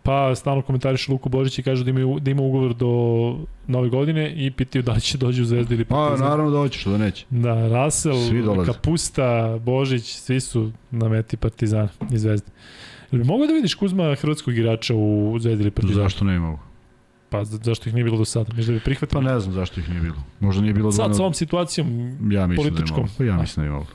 pa 0.04 0.36
stalno 0.36 0.62
komentariš 0.62 1.08
Luku 1.08 1.30
Božić 1.30 1.60
i 1.60 1.64
kažu 1.64 1.84
da 1.84 1.90
ima, 1.90 2.20
da 2.20 2.32
ima 2.32 2.42
ugovor 2.42 2.74
do 2.74 2.90
nove 3.68 3.90
godine 3.90 4.34
i 4.36 4.52
pitaju 4.52 4.84
da 4.84 4.94
li 4.94 5.02
će 5.02 5.18
dođu 5.18 5.42
u 5.42 5.46
Zvezdu 5.46 5.74
ili 5.74 5.86
pa, 5.86 5.96
Partizan. 5.96 6.26
Pa 6.26 6.30
naravno 6.30 6.52
da 6.52 6.58
hoće, 6.58 6.80
što 6.80 6.92
da 6.92 6.98
neće. 6.98 7.26
Da, 7.30 7.68
Rasel, 7.68 8.16
Kapusta, 8.66 9.60
Božić, 9.62 10.04
svi 10.04 10.40
su 10.40 10.72
na 10.92 11.10
meti 11.10 11.38
Partizana 11.38 11.90
i 12.12 12.18
Zvezde. 12.18 12.52
Mogu 13.12 13.48
da 13.48 13.54
vidiš 13.54 13.76
Kuzma 13.76 14.16
hrvatskog 14.16 14.58
igrača 14.58 14.96
u 14.96 15.38
Zvezdi 15.40 15.64
ili 15.64 15.72
Partizanu? 15.72 16.04
Zašto 16.04 16.26
ne 16.26 16.40
mogu? 16.40 16.60
Pa 17.34 17.44
zašto 17.46 17.90
ih 17.90 17.94
nije 17.94 18.04
bilo 18.04 18.18
do 18.18 18.26
sada? 18.26 18.54
Mislim 18.54 18.76
da 18.76 18.80
bi 18.80 18.84
prihvatili? 18.84 19.24
Pa 19.24 19.32
ne 19.34 19.40
znam 19.40 19.54
zašto 19.54 19.80
ih 19.80 19.90
nije 19.90 20.02
bilo. 20.02 20.16
Možda 20.40 20.62
nije 20.62 20.74
bilo 20.74 20.92
Sad 20.92 21.16
sa 21.16 21.22
ovom 21.22 21.34
situacijom 21.34 21.88
ja 22.32 22.48
mislim 22.48 22.56
političkom. 22.56 23.08
Da 23.18 23.26
ja 23.26 23.38
mislim 23.38 23.64
da 23.64 23.68
je 23.68 23.72
mogu. 23.72 23.92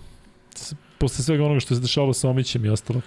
Posle 0.98 1.24
svega 1.24 1.44
onoga 1.44 1.60
što 1.60 1.74
se 1.74 1.80
dešavalo 1.80 2.12
sa 2.12 2.28
Omićem 2.28 2.64
i 2.64 2.68
ostalo. 2.68 3.00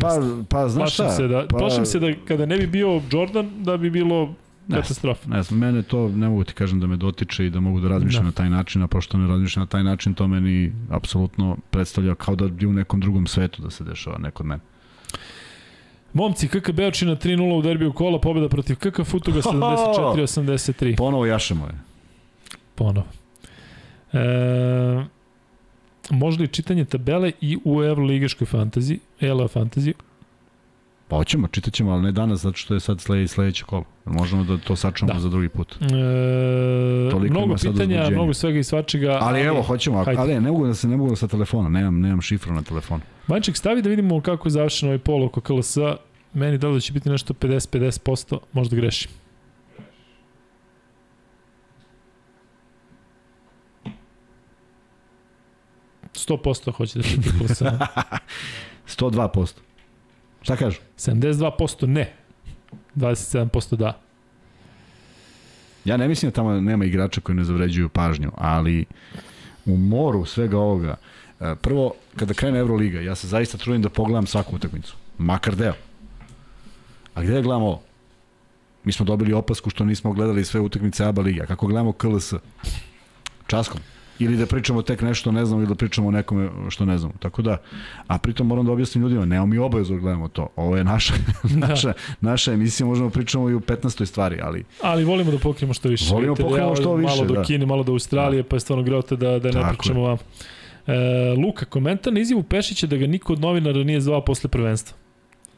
Pa, 0.00 0.08
pa 0.48 0.68
znaš 0.68 0.94
šta? 0.94 1.10
Se 1.10 1.28
da, 1.28 1.46
pa, 1.50 1.58
plašim 1.58 1.86
se 1.86 2.00
da 2.00 2.12
kada 2.28 2.46
ne 2.46 2.56
bi 2.56 2.66
bio 2.66 3.02
Jordan, 3.10 3.50
da 3.62 3.76
bi 3.76 3.90
bilo 3.90 4.34
katastrofa. 4.70 5.28
Ne 5.30 5.42
znam, 5.42 5.60
mene 5.60 5.82
to 5.82 6.08
ne 6.08 6.28
mogu 6.28 6.44
ti 6.44 6.54
kažem 6.54 6.80
da 6.80 6.86
me 6.86 6.96
dotiče 6.96 7.46
i 7.46 7.50
da 7.50 7.60
mogu 7.60 7.80
da 7.80 7.88
razmišljam 7.88 8.22
da. 8.22 8.26
na 8.26 8.32
taj 8.32 8.50
način, 8.50 8.82
a 8.82 8.86
pošto 8.86 9.18
ne 9.18 9.28
razmišljam 9.28 9.62
na 9.62 9.66
taj 9.66 9.84
način, 9.84 10.14
to 10.14 10.28
meni 10.28 10.72
apsolutno 10.90 11.56
predstavlja 11.70 12.14
kao 12.14 12.36
da 12.36 12.48
bi 12.48 12.66
u 12.66 12.72
nekom 12.72 13.00
drugom 13.00 13.26
svetu 13.26 13.62
da 13.62 13.70
se 13.70 13.84
dešava 13.84 14.18
neko 14.18 14.42
od 14.42 14.46
mene. 14.46 14.62
Momci, 16.14 16.48
KK 16.48 16.70
Beočina 16.72 17.16
3-0 17.16 17.58
u 17.58 17.62
derbiju 17.62 17.92
kola, 17.92 18.20
pobjeda 18.20 18.48
protiv 18.48 18.76
KK 18.76 19.04
Futuga 19.04 19.40
74-83. 19.40 20.96
Ponovo 20.96 21.26
jašemo 21.26 21.66
je. 21.66 21.72
Ponovo. 22.74 23.06
E, 24.12 25.04
može 26.10 26.40
li 26.40 26.48
čitanje 26.48 26.84
tabele 26.84 27.32
i 27.40 27.58
u 27.64 27.82
Euroligaškoj 27.82 28.46
fantaziji, 28.46 28.98
ELO 29.20 29.48
fantaziji? 29.48 29.94
Pa 31.08 31.16
hoćemo, 31.16 31.48
čitat 31.48 31.74
ćemo, 31.74 31.90
ali 31.92 32.02
ne 32.02 32.12
danas, 32.12 32.40
zato 32.40 32.56
što 32.56 32.74
je 32.74 32.80
sad 32.80 33.00
slede, 33.00 33.28
sledeće 33.28 33.64
kolo. 33.64 33.84
Možemo 34.04 34.44
da 34.44 34.56
to 34.58 34.76
sačuvamo 34.76 35.14
da. 35.14 35.20
za 35.20 35.28
drugi 35.28 35.48
put. 35.48 35.76
E, 35.80 35.86
mnogo 37.30 37.54
pitanja, 37.54 38.10
mnogo 38.10 38.34
svega 38.34 38.58
i 38.58 38.64
svačega. 38.64 39.18
Ali, 39.20 39.20
ali 39.22 39.40
evo, 39.40 39.62
hoćemo, 39.62 40.04
hajde. 40.04 40.20
ali 40.20 40.40
ne 40.40 40.50
mogu 40.50 40.66
da 40.66 40.74
se 40.74 40.88
ne 40.88 40.96
mogu 40.96 41.10
da 41.10 41.16
sa 41.16 41.28
telefona, 41.28 41.68
nemam, 41.68 42.00
nemam 42.00 42.20
šifru 42.20 42.54
na 42.54 42.62
telefonu. 42.62 43.02
Vanček, 43.28 43.56
stavi 43.56 43.82
da 43.82 43.88
vidimo 43.88 44.20
kako 44.20 44.48
je 44.48 44.52
završeno 44.52 44.90
ovaj 44.90 44.98
pol 44.98 45.24
oko 45.24 45.40
KLS. 45.40 45.76
Meni 46.34 46.58
da 46.58 46.68
da 46.68 46.80
će 46.80 46.92
biti 46.92 47.10
nešto 47.10 47.34
50-50%, 47.34 48.38
možda 48.52 48.76
grešim. 48.76 49.10
Sto 56.12 56.36
posto 56.36 56.72
hoće 56.72 56.98
da 56.98 57.02
biti 57.02 57.30
KLS. 57.38 57.62
102%. 58.98 59.52
Šta 60.42 60.56
kažu? 60.56 60.80
72% 60.96 61.86
ne. 61.86 62.12
27% 62.96 63.76
da. 63.76 64.00
Ja 65.84 65.96
ne 65.96 66.08
mislim 66.08 66.30
da 66.30 66.34
tamo 66.34 66.60
nema 66.60 66.84
igrača 66.84 67.20
koji 67.20 67.36
ne 67.36 67.44
zavređuju 67.44 67.88
pažnju, 67.88 68.30
ali 68.36 68.84
u 69.66 69.76
moru 69.76 70.24
svega 70.24 70.58
ovoga, 70.58 70.96
e, 71.40 71.54
prvo, 71.62 71.92
kada 72.16 72.34
krene 72.34 72.58
Euroliga, 72.58 73.00
ja 73.00 73.14
se 73.14 73.28
zaista 73.28 73.58
trudim 73.58 73.82
da 73.82 73.88
pogledam 73.88 74.26
svaku 74.26 74.56
utakmicu. 74.56 74.96
Makar 75.18 75.56
deo. 75.56 75.74
A 77.14 77.22
gde 77.22 77.42
gledamo 77.42 77.66
ovo? 77.66 77.82
Mi 78.84 78.92
smo 78.92 79.06
dobili 79.06 79.32
opasku 79.32 79.70
što 79.70 79.84
nismo 79.84 80.12
gledali 80.12 80.44
sve 80.44 80.60
utakmice 80.60 81.04
ABA 81.04 81.22
lige. 81.22 81.42
A 81.42 81.46
kako 81.46 81.66
gledamo 81.66 81.92
KLS? 81.92 82.34
Časkom. 83.46 83.80
Ili 84.18 84.36
da 84.36 84.46
pričamo 84.46 84.82
tek 84.82 85.02
nešto 85.02 85.32
ne 85.32 85.44
znamo 85.44 85.62
ili 85.62 85.68
da 85.68 85.74
pričamo 85.74 86.08
o 86.08 86.10
nekome 86.10 86.50
što 86.68 86.84
ne 86.84 86.98
znamo. 86.98 87.14
Tako 87.18 87.42
da, 87.42 87.56
a 88.06 88.18
pritom 88.18 88.46
moram 88.46 88.66
da 88.66 88.72
objasnim 88.72 89.02
ljudima, 89.02 89.24
nemamo 89.24 89.46
mi 89.46 89.58
obavezu 89.58 89.94
da 89.94 90.00
gledamo 90.00 90.28
to. 90.28 90.48
Ovo 90.56 90.76
je 90.76 90.84
naša, 90.84 91.14
da. 91.42 91.66
naša, 91.66 91.92
naša 92.20 92.52
emisija, 92.52 92.86
možemo 92.86 93.08
da 93.08 93.12
pričamo 93.12 93.50
i 93.50 93.54
u 93.54 93.60
15. 93.60 94.06
stvari, 94.06 94.40
ali... 94.42 94.64
Ali 94.82 95.04
volimo 95.04 95.30
da 95.30 95.38
pokrijemo 95.38 95.74
što 95.74 95.88
više. 95.88 96.14
Volimo 96.14 96.34
da 96.34 96.42
pokrijemo 96.42 96.76
što 96.76 96.94
više, 96.94 97.16
Malo 97.16 97.24
do 97.24 97.34
da. 97.34 97.42
Kine, 97.42 97.66
malo 97.66 97.82
do 97.82 97.92
Australije, 97.92 98.42
da. 98.42 98.48
pa 98.48 98.56
je 98.56 98.60
stvarno 98.60 98.84
greota 98.84 99.16
da, 99.16 99.38
da 99.38 99.48
ne 99.48 99.52
Tako 99.52 99.76
pričamo 99.76 100.02
vam. 100.02 100.18
E, 100.86 101.34
Luka, 101.38 101.64
komentar 101.64 102.12
na 102.12 102.20
izjavu 102.20 102.42
Pešića 102.42 102.86
da 102.86 102.96
ga 102.96 103.06
niko 103.06 103.32
od 103.32 103.40
novinara 103.40 103.84
nije 103.84 104.00
zvao 104.00 104.24
posle 104.24 104.50
prvenstva. 104.50 104.96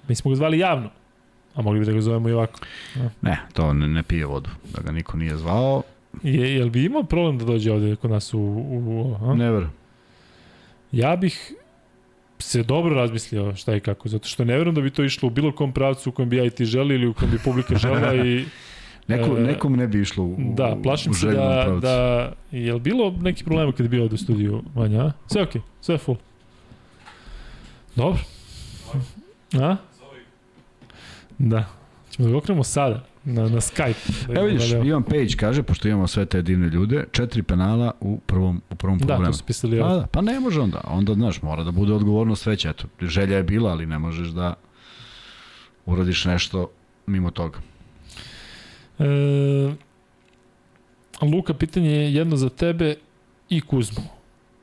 Mi 0.08 0.14
smo 0.14 0.30
ga 0.30 0.34
zvali 0.34 0.58
javno. 0.58 0.90
A 1.54 1.62
mogli 1.62 1.80
bi 1.80 1.86
da 1.86 1.92
ga 1.92 2.00
zovemo 2.00 2.28
i 2.28 2.32
ovako. 2.32 2.60
Ja. 2.96 3.10
Ne, 3.22 3.38
to 3.52 3.72
ne, 3.72 3.88
ne 3.88 4.02
pije 4.02 4.26
vodu. 4.26 4.50
Da 4.74 4.82
ga 4.82 4.92
niko 4.92 5.16
nije 5.16 5.36
zvao. 5.36 5.82
Je, 6.22 6.54
jel 6.54 6.70
bi 6.70 6.84
imao 6.84 7.02
problem 7.02 7.38
da 7.38 7.44
dođe 7.44 7.72
ovde 7.72 7.96
kod 7.96 8.10
nas 8.10 8.34
u... 8.34 8.38
u, 8.40 9.16
u 9.20 9.34
Never. 9.34 9.66
Ja 10.92 11.16
bih 11.16 11.54
se 12.38 12.62
dobro 12.62 12.94
razmislio 12.94 13.56
šta 13.56 13.76
i 13.76 13.80
kako, 13.80 14.08
zato 14.08 14.28
što 14.28 14.44
ne 14.44 14.56
verujem 14.56 14.74
da 14.74 14.80
bi 14.80 14.90
to 14.90 15.04
išlo 15.04 15.26
u 15.26 15.30
bilo 15.30 15.52
kom 15.52 15.72
pravcu 15.72 16.08
u 16.08 16.12
kojem 16.12 16.28
bi 16.28 16.36
ja 16.36 16.44
i 16.44 16.50
ti 16.50 16.64
želi 16.64 16.94
ili 16.94 17.06
u 17.06 17.14
kojem 17.14 17.30
bi 17.30 17.38
publika 17.44 17.76
žela 17.76 18.14
i... 18.26 18.44
Neko, 19.08 19.36
e, 19.38 19.40
nekom 19.40 19.76
ne 19.76 19.86
bi 19.86 20.00
išlo 20.00 20.24
u, 20.24 20.36
Da, 20.38 20.76
plašim 20.82 21.14
se 21.14 21.26
da, 21.26 21.32
pravcu. 21.32 21.80
da... 21.80 22.32
Je 22.50 22.78
bilo 22.78 23.14
neki 23.20 23.44
problema 23.44 23.72
kad 23.72 23.80
je 23.80 23.88
bio 23.88 24.02
ovde 24.02 24.14
u 24.14 24.18
studiju, 24.18 24.62
Vanja? 24.74 25.12
Sve 25.26 25.42
okej, 25.42 25.60
okay, 25.60 25.64
sve 25.80 25.98
full. 25.98 26.16
Dobro. 27.96 28.20
A? 29.60 29.76
Da. 31.38 31.64
Ćemo 32.10 32.28
da 32.28 32.32
ga 32.32 32.38
okrenemo 32.38 32.64
sada 32.64 33.04
na, 33.24 33.42
na 33.42 33.60
Skype. 33.60 34.26
Da 34.26 34.40
Evo 34.40 34.46
vidiš, 34.46 34.70
da 34.70 34.78
Ivan 34.78 35.02
Page 35.02 35.36
kaže, 35.36 35.62
pošto 35.62 35.88
imamo 35.88 36.06
sve 36.06 36.26
te 36.26 36.42
divne 36.42 36.68
ljude, 36.68 37.04
četiri 37.12 37.42
penala 37.42 37.92
u 38.00 38.18
prvom, 38.26 38.62
u 38.70 38.74
prvom 38.74 38.98
problemu. 38.98 39.22
Da, 39.22 39.30
to 39.30 39.32
su 39.32 39.44
pisali. 39.44 39.80
Pa, 39.80 39.88
da, 39.88 40.06
pa 40.06 40.20
ne 40.20 40.40
može 40.40 40.60
onda. 40.60 40.80
Onda, 40.84 41.14
znaš, 41.14 41.42
mora 41.42 41.64
da 41.64 41.70
bude 41.70 41.92
odgovornost 41.92 42.46
već. 42.46 42.64
Eto, 42.64 42.86
želja 43.00 43.36
je 43.36 43.42
bila, 43.42 43.70
ali 43.70 43.86
ne 43.86 43.98
možeš 43.98 44.28
da 44.28 44.54
uradiš 45.86 46.24
nešto 46.24 46.70
mimo 47.06 47.30
toga. 47.30 47.58
E, 48.98 49.04
Luka, 51.22 51.54
pitanje 51.54 51.90
je 51.90 52.14
jedno 52.14 52.36
za 52.36 52.48
tebe 52.48 52.94
i 53.48 53.60
Kuzmu. 53.60 54.04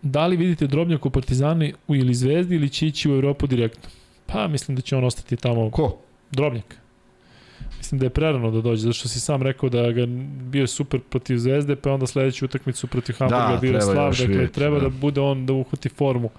Da 0.01 0.27
li 0.27 0.37
vidite 0.37 0.67
Drobnjak 0.67 1.05
u 1.05 1.09
Partizani 1.09 1.73
u 1.87 1.95
ili 1.95 2.13
Zvezdi 2.13 2.55
ili 2.55 2.69
će 2.69 2.87
ići 2.87 3.11
u 3.11 3.15
Evropu 3.15 3.47
direktno? 3.47 3.89
Pa 4.25 4.47
mislim 4.47 4.75
da 4.75 4.81
će 4.81 4.95
on 4.95 5.03
ostati 5.03 5.35
tamo. 5.35 5.71
Ko? 5.71 5.97
Drobnjak. 6.31 6.77
Mislim 7.77 7.99
da 7.99 8.05
je 8.05 8.09
prerano 8.09 8.51
da 8.51 8.61
dođe, 8.61 8.81
zato 8.81 8.93
što 8.93 9.07
si 9.07 9.19
sam 9.19 9.41
rekao 9.41 9.69
da 9.69 9.91
ga 9.91 10.05
bio 10.51 10.67
super 10.67 10.99
protiv 10.99 11.37
Zvezde, 11.37 11.75
pa 11.75 11.91
onda 11.91 12.07
sledeću 12.07 12.45
utakmicu 12.45 12.87
protiv 12.87 13.15
Hamburga 13.19 13.47
Da, 13.53 13.57
bio 13.61 13.81
slav, 13.81 14.11
dakle 14.11 14.25
vidjeti, 14.25 14.53
treba 14.53 14.79
da. 14.79 14.83
da. 14.83 14.89
bude 14.89 15.21
on 15.21 15.45
da 15.45 15.53
uhvati 15.53 15.89
formu. 15.89 16.29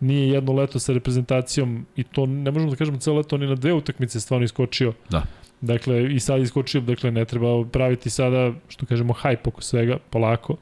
Nije 0.00 0.28
jedno 0.28 0.52
leto 0.52 0.78
sa 0.78 0.92
reprezentacijom 0.92 1.86
i 1.96 2.04
to 2.04 2.26
ne 2.26 2.50
možemo 2.50 2.70
da 2.70 2.76
kažemo 2.76 2.98
celo 2.98 3.16
leto, 3.16 3.36
on 3.36 3.42
je 3.42 3.48
na 3.48 3.54
dve 3.54 3.72
utakmice 3.72 4.20
stvarno 4.20 4.44
iskočio. 4.44 4.92
Da. 5.10 5.22
Dakle, 5.60 6.14
i 6.14 6.20
sad 6.20 6.42
iskočio, 6.42 6.80
dakle, 6.80 7.10
ne 7.10 7.24
treba 7.24 7.64
praviti 7.64 8.10
sada, 8.10 8.52
što 8.68 8.86
kažemo, 8.86 9.12
hajp 9.12 9.46
oko 9.46 9.62
svega, 9.62 9.98
polako. 10.10 10.56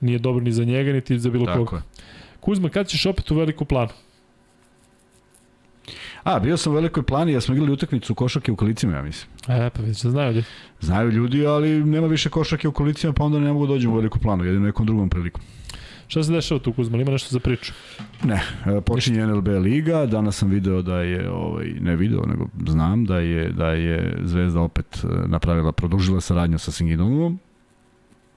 Nije 0.00 0.18
dobro 0.18 0.44
ni 0.44 0.52
za 0.52 0.64
njega, 0.64 0.92
niti 0.92 1.18
za 1.18 1.30
bilo 1.30 1.46
Tako 1.46 1.64
koga. 1.64 1.76
je. 1.76 1.82
Kuzma, 2.40 2.68
kad 2.68 2.88
ćeš 2.88 3.06
opet 3.06 3.30
u 3.30 3.34
veliku 3.34 3.64
planu? 3.64 3.90
A, 6.22 6.38
bio 6.40 6.56
sam 6.56 6.72
u 6.72 6.74
velikoj 6.74 7.02
plani, 7.02 7.32
ja 7.32 7.40
smo 7.40 7.54
igrali 7.54 7.72
utakmicu 7.72 8.14
košake 8.14 8.52
u 8.52 8.56
kolicima, 8.56 8.96
ja 8.96 9.02
mislim. 9.02 9.30
E, 9.48 9.70
pa 9.70 9.82
već 9.82 10.02
da 10.02 10.10
znaju 10.10 10.32
ljudi. 10.32 10.46
Znaju 10.80 11.10
ljudi, 11.10 11.46
ali 11.46 11.84
nema 11.84 12.06
više 12.06 12.30
košake 12.30 12.68
u 12.68 12.72
kolicima, 12.72 13.12
pa 13.12 13.24
onda 13.24 13.38
ne 13.38 13.52
mogu 13.52 13.66
da 13.66 13.72
dođem 13.72 13.92
u 13.92 13.96
veliku 13.96 14.18
planu, 14.18 14.44
jedino 14.44 14.66
nekom 14.66 14.86
drugom 14.86 15.08
prilikom. 15.08 15.42
Šta 16.08 16.22
se 16.22 16.32
dešava 16.32 16.60
tu, 16.60 16.72
Kuzma? 16.72 16.98
Ima 16.98 17.10
nešto 17.10 17.28
za 17.30 17.40
priču? 17.40 17.72
Ne, 18.24 18.40
e, 18.66 18.80
počinje 18.80 19.26
NLB 19.26 19.48
liga, 19.48 20.06
danas 20.06 20.36
sam 20.36 20.50
video 20.50 20.82
da 20.82 21.00
je 21.00 21.30
ovaj 21.30 21.66
ne 21.80 21.96
video, 21.96 22.22
nego 22.26 22.46
znam 22.66 23.04
da 23.04 23.18
je 23.18 23.48
da 23.48 23.66
je 23.66 24.16
Zvezda 24.22 24.60
opet 24.60 25.04
e, 25.04 25.28
napravila 25.28 25.72
produžila 25.72 26.20
saradnju 26.20 26.58
sa 26.58 26.72
Singidumom. 26.72 27.38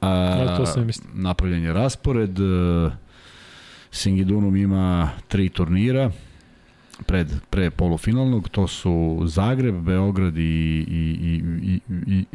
A, 0.02 0.10
Ja, 0.10 0.58
to 0.58 0.66
sam 0.66 0.82
i 0.82 0.86
mislio. 0.86 1.10
napravljen 1.14 1.64
je 1.64 1.74
raspored. 1.74 2.40
e, 2.40 2.90
Singidunum 3.92 4.56
ima 4.56 5.10
tri 5.28 5.50
turnira 5.50 6.12
pred 7.06 7.28
pre 7.50 7.70
polufinalnog, 7.70 8.50
to 8.50 8.68
su 8.68 9.22
Zagreb, 9.26 9.76
Beograd 9.76 10.38
i 10.38 10.42
i 10.88 11.18
i 11.22 11.42
i 11.64 11.80
i, 12.08 12.26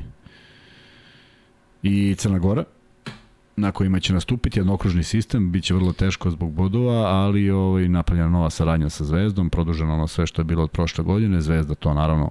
i 2.10 2.14
Crna 2.14 2.38
Gora 2.38 2.64
na 3.56 3.72
kojima 3.72 4.00
će 4.00 4.12
nastupiti 4.12 4.58
jednokružni 4.58 5.02
sistem, 5.02 5.52
biće 5.52 5.74
vrlo 5.74 5.92
teško 5.92 6.30
zbog 6.30 6.52
bodova, 6.52 7.06
ali 7.06 7.50
ovaj 7.50 7.88
napravljena 7.88 8.30
nova 8.30 8.50
saradnja 8.50 8.90
sa 8.90 9.04
Zvezdom, 9.04 9.50
produženo 9.50 9.94
ono 9.94 10.06
sve 10.06 10.26
što 10.26 10.40
je 10.40 10.44
bilo 10.44 10.62
od 10.62 10.70
prošle 10.70 11.04
godine, 11.04 11.40
Zvezda 11.40 11.74
to 11.74 11.94
naravno 11.94 12.30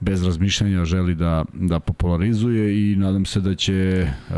bez 0.00 0.24
razmišljanja 0.24 0.84
želi 0.84 1.14
da, 1.14 1.44
da 1.52 1.80
popularizuje 1.80 2.92
i 2.92 2.96
nadam 2.96 3.24
se 3.24 3.40
da 3.40 3.54
će 3.54 4.06
uh, 4.06 4.34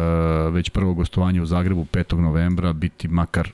već 0.54 0.70
prvo 0.70 0.94
gostovanje 0.94 1.42
u 1.42 1.46
Zagrebu 1.46 1.86
5. 1.92 2.20
novembra 2.20 2.72
biti 2.72 3.08
makar 3.08 3.52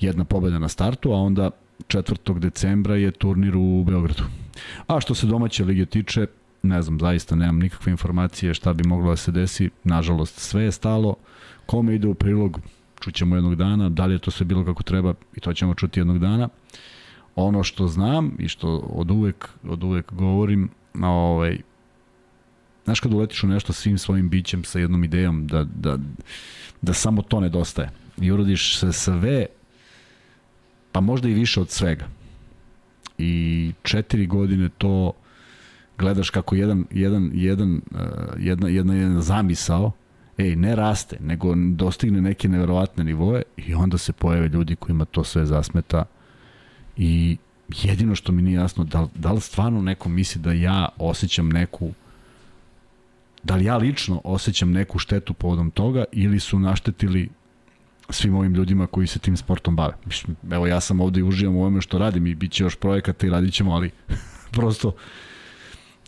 jedna 0.00 0.24
pobeda 0.24 0.58
na 0.58 0.68
startu, 0.68 1.12
a 1.12 1.16
onda 1.16 1.50
4. 1.88 2.38
decembra 2.38 2.96
je 2.96 3.10
turnir 3.10 3.56
u 3.56 3.84
Beogradu. 3.84 4.22
A 4.86 5.00
što 5.00 5.14
se 5.14 5.26
domaće 5.26 5.64
lige 5.64 5.86
tiče, 5.86 6.26
ne 6.62 6.82
znam, 6.82 7.00
zaista 7.00 7.36
nemam 7.36 7.58
nikakve 7.58 7.90
informacije 7.90 8.54
šta 8.54 8.72
bi 8.72 8.88
moglo 8.88 9.10
da 9.10 9.16
se 9.16 9.32
desi. 9.32 9.70
Nažalost, 9.84 10.38
sve 10.38 10.62
je 10.62 10.72
stalo. 10.72 11.14
Kome 11.72 11.94
ide 11.94 12.08
u 12.08 12.14
prilog, 12.14 12.60
čućemo 13.00 13.36
jednog 13.36 13.54
dana. 13.54 13.88
Da 13.88 14.06
li 14.06 14.14
je 14.14 14.18
to 14.18 14.30
sve 14.30 14.46
bilo 14.46 14.64
kako 14.64 14.82
treba 14.82 15.14
i 15.36 15.40
to 15.40 15.52
ćemo 15.52 15.74
čuti 15.74 16.00
jednog 16.00 16.18
dana. 16.18 16.48
Ono 17.34 17.62
što 17.62 17.88
znam 17.88 18.32
i 18.38 18.48
što 18.48 18.76
od 18.78 19.10
uvek, 19.10 19.48
od 19.68 19.84
uvek 19.84 20.12
govorim, 20.12 20.68
ovaj, 21.02 21.58
znaš 22.84 23.00
kad 23.00 23.14
uletiš 23.14 23.44
u 23.44 23.46
nešto 23.46 23.72
svim 23.72 23.98
svojim 23.98 24.28
bićem 24.28 24.64
sa 24.64 24.78
jednom 24.78 25.04
idejom 25.04 25.46
da, 25.46 25.64
da, 25.64 25.98
da 26.82 26.92
samo 26.92 27.22
to 27.22 27.40
nedostaje 27.40 27.90
i 28.20 28.32
uradiš 28.32 28.78
se 28.78 28.92
sve 28.92 29.46
pa 30.92 31.00
možda 31.00 31.28
i 31.28 31.34
više 31.34 31.60
od 31.60 31.70
svega 31.70 32.04
i 33.18 33.72
četiri 33.82 34.26
godine 34.26 34.68
to 34.78 35.12
gledaš 35.98 36.30
kako 36.30 36.54
jedan, 36.54 36.84
jedan, 36.90 37.30
jedan, 37.34 37.80
uh, 37.90 38.00
jedna, 38.38 38.68
jedna, 38.68 38.94
jedna 38.94 39.20
zamisao 39.20 39.92
ej, 40.42 40.56
ne 40.56 40.76
raste, 40.76 41.16
nego 41.20 41.54
dostigne 41.56 42.20
neke 42.20 42.48
neverovatne 42.48 43.04
nivoe 43.04 43.42
i 43.56 43.74
onda 43.74 43.98
se 43.98 44.12
pojave 44.12 44.48
ljudi 44.48 44.76
kojima 44.76 45.04
to 45.04 45.24
sve 45.24 45.46
zasmeta 45.46 46.04
i 46.96 47.36
jedino 47.82 48.14
što 48.14 48.32
mi 48.32 48.42
nije 48.42 48.54
jasno, 48.54 48.84
da, 48.84 49.08
da 49.14 49.32
li 49.32 49.40
stvarno 49.40 49.82
neko 49.82 50.08
misli 50.08 50.40
da 50.40 50.52
ja 50.52 50.88
osjećam 50.98 51.48
neku 51.48 51.92
da 53.42 53.56
li 53.56 53.64
ja 53.64 53.76
lično 53.76 54.20
osjećam 54.24 54.72
neku 54.72 54.98
štetu 54.98 55.34
povodom 55.34 55.70
toga 55.70 56.04
ili 56.12 56.40
su 56.40 56.58
naštetili 56.58 57.28
svim 58.10 58.34
ovim 58.34 58.54
ljudima 58.54 58.86
koji 58.86 59.06
se 59.06 59.18
tim 59.18 59.36
sportom 59.36 59.76
bave. 59.76 59.94
Evo 60.50 60.66
ja 60.66 60.80
sam 60.80 61.00
ovde 61.00 61.20
i 61.20 61.22
uživam 61.22 61.56
u 61.56 61.60
ovome 61.60 61.80
što 61.80 61.98
radim 61.98 62.26
i 62.26 62.34
bit 62.34 62.52
će 62.52 62.64
još 62.64 62.76
projekata 62.76 63.26
i 63.26 63.30
radit 63.30 63.54
ćemo, 63.54 63.72
ali 63.72 63.90
prosto 64.56 64.92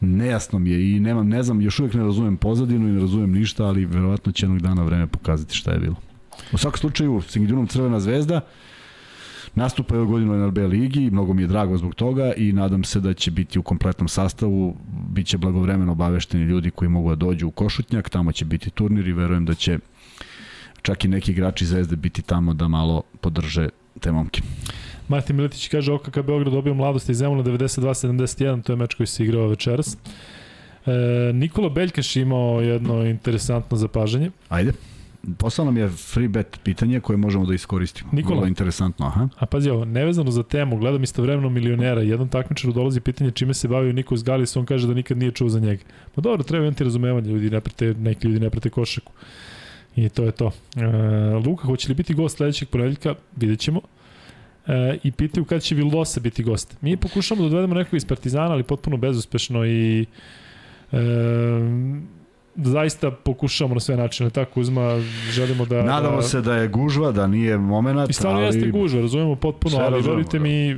nejasno 0.05 0.59
mi 0.59 0.71
je 0.71 0.97
i 0.97 1.01
nemam, 1.01 1.29
ne 1.29 1.43
znam, 1.43 1.61
još 1.61 1.79
uvijek 1.81 1.95
ne 1.95 2.03
razumem 2.03 2.37
pozadinu 2.37 2.89
i 2.89 2.93
ne 2.93 3.01
razumem 3.01 3.33
ništa, 3.33 3.65
ali 3.65 3.85
verovatno 3.85 4.33
će 4.33 4.47
jednog 4.47 4.63
dana 4.63 4.83
vreme 4.83 5.07
pokazati 5.07 5.57
šta 5.57 5.73
je 5.73 5.79
bilo. 5.79 5.95
U 6.53 6.59
svakom 6.59 6.79
slučaju, 6.79 7.21
Singidunom 7.21 7.67
Crvena 7.67 8.01
zvezda, 8.01 8.41
nastupa 9.55 9.95
je 9.95 10.01
u 10.01 10.19
NLB 10.19 10.59
ligi, 10.59 11.11
mnogo 11.11 11.35
mi 11.35 11.43
je 11.43 11.47
drago 11.47 11.77
zbog 11.77 11.95
toga 11.95 12.33
i 12.37 12.53
nadam 12.53 12.85
se 12.85 13.01
da 13.01 13.15
će 13.15 13.31
biti 13.31 13.59
u 13.59 13.63
kompletnom 13.63 14.09
sastavu, 14.09 14.77
bit 15.09 15.27
će 15.27 15.39
blagovremeno 15.39 15.93
obavešteni 15.93 16.45
ljudi 16.45 16.71
koji 16.71 16.89
mogu 16.89 17.11
da 17.11 17.17
dođu 17.17 17.49
u 17.49 17.51
Košutnjak, 17.51 18.11
tamo 18.11 18.33
će 18.33 18.45
biti 18.45 18.71
turnir 18.71 19.09
i 19.09 19.13
verujem 19.13 19.45
da 19.45 19.55
će 19.55 19.79
čak 20.83 21.05
i 21.05 21.09
neki 21.09 21.33
igrači 21.33 21.67
Zvezde 21.67 21.97
biti 21.97 22.23
tamo 22.23 22.55
da 22.55 22.69
malo 22.69 23.03
podrže 23.21 23.69
te 24.01 24.13
momke. 24.13 24.41
Martin 25.09 25.37
Miletić 25.37 25.69
kaže 25.69 25.93
OKK 25.93 26.19
Beograd 26.23 26.53
dobio 26.53 26.75
mladost 26.75 27.09
iz 27.09 27.19
Zemuna 27.19 27.43
92-71, 27.43 28.63
to 28.63 28.73
je 28.73 28.77
meč 28.77 28.95
koji 28.95 29.07
se 29.07 29.25
igrao 29.25 29.49
večeras. 29.49 29.97
E, 30.87 31.33
Nikola 31.33 31.69
Beljkaš 31.69 32.17
imao 32.17 32.61
jedno 32.61 33.05
interesantno 33.05 33.77
zapažanje. 33.77 34.31
Ajde. 34.49 34.73
Poslao 35.39 35.65
nam 35.65 35.77
je 35.77 35.89
free 35.89 36.29
bet 36.29 36.59
pitanje 36.65 37.01
koje 37.01 37.17
možemo 37.17 37.47
da 37.47 37.55
iskoristimo. 37.55 38.11
Nikola. 38.13 38.35
Vrlo 38.37 38.49
interesantno, 38.49 39.07
aha. 39.07 39.29
A 39.39 39.47
pazi 39.47 39.71
ovo, 39.71 39.85
nevezano 39.85 40.31
za 40.31 40.43
temu, 40.43 40.77
gledam 40.77 41.03
istovremeno 41.03 41.51
milionera, 41.51 42.01
jednom 42.01 42.29
takmičaru 42.29 42.73
dolazi 42.73 43.01
pitanje 43.01 43.31
čime 43.31 43.55
se 43.55 43.69
bavio 43.69 43.93
Nikos 43.93 44.25
Galis, 44.25 44.57
on 44.57 44.67
kaže 44.67 44.87
da 44.87 44.95
nikad 44.95 45.19
nije 45.19 45.31
čuo 45.31 45.49
za 45.49 45.61
njega. 45.61 45.83
Pa 46.15 46.21
dobro, 46.21 46.43
treba 46.43 46.67
imati 46.67 46.85
razumevanje, 46.85 47.31
ljudi 47.31 47.51
ne 47.51 47.61
prate, 47.61 47.95
neki 47.95 48.27
ljudi 48.27 48.41
ne 48.41 48.51
prate 48.51 48.71
košaku. 48.71 49.13
I 49.97 50.09
to 50.09 50.25
je 50.25 50.33
to. 50.33 50.53
E, 50.77 50.87
Luka, 51.47 51.67
hoće 51.67 51.89
li 51.89 51.95
biti 51.95 52.15
gost 52.15 52.37
sledećeg 52.37 52.69
ponedeljka? 52.69 53.15
Vidjet 53.37 53.61
ćemo. 53.61 53.81
E, 54.67 54.99
I 55.03 55.13
pitaju 55.13 55.45
kad 55.45 55.63
će 55.63 55.75
Vildosa 55.75 56.21
biti 56.21 56.43
gost. 56.43 56.77
Mi 56.81 56.97
pokušamo 56.97 57.43
da 57.43 57.49
dovedemo 57.49 57.75
nekog 57.75 57.95
iz 57.95 58.05
Partizana, 58.05 58.51
ali 58.53 58.63
potpuno 58.63 58.97
bezuspešno 58.97 59.67
i 59.67 60.07
e, 60.93 60.97
zaista 62.57 63.11
pokušamo 63.11 63.75
na 63.75 63.81
sve 63.81 63.97
načine. 63.97 64.31
Tako 64.31 64.61
uzma, 64.61 65.01
želimo 65.31 65.65
da... 65.65 65.83
Nadamo 65.83 66.17
da, 66.17 66.23
se 66.23 66.41
da 66.41 66.57
je 66.57 66.69
gužva, 66.69 67.13
da 67.13 67.27
nije 67.27 67.59
moment, 67.59 68.11
I 68.11 68.13
stvarno 68.13 68.39
ali... 68.39 68.47
jeste 68.47 68.71
gužva, 68.71 69.01
razumemo 69.01 69.37
potpuno, 69.37 69.77
ali 69.79 69.95
razumemo, 69.95 70.17
verujte 70.17 70.39
da. 70.39 70.43
mi, 70.43 70.71
e, 70.71 70.77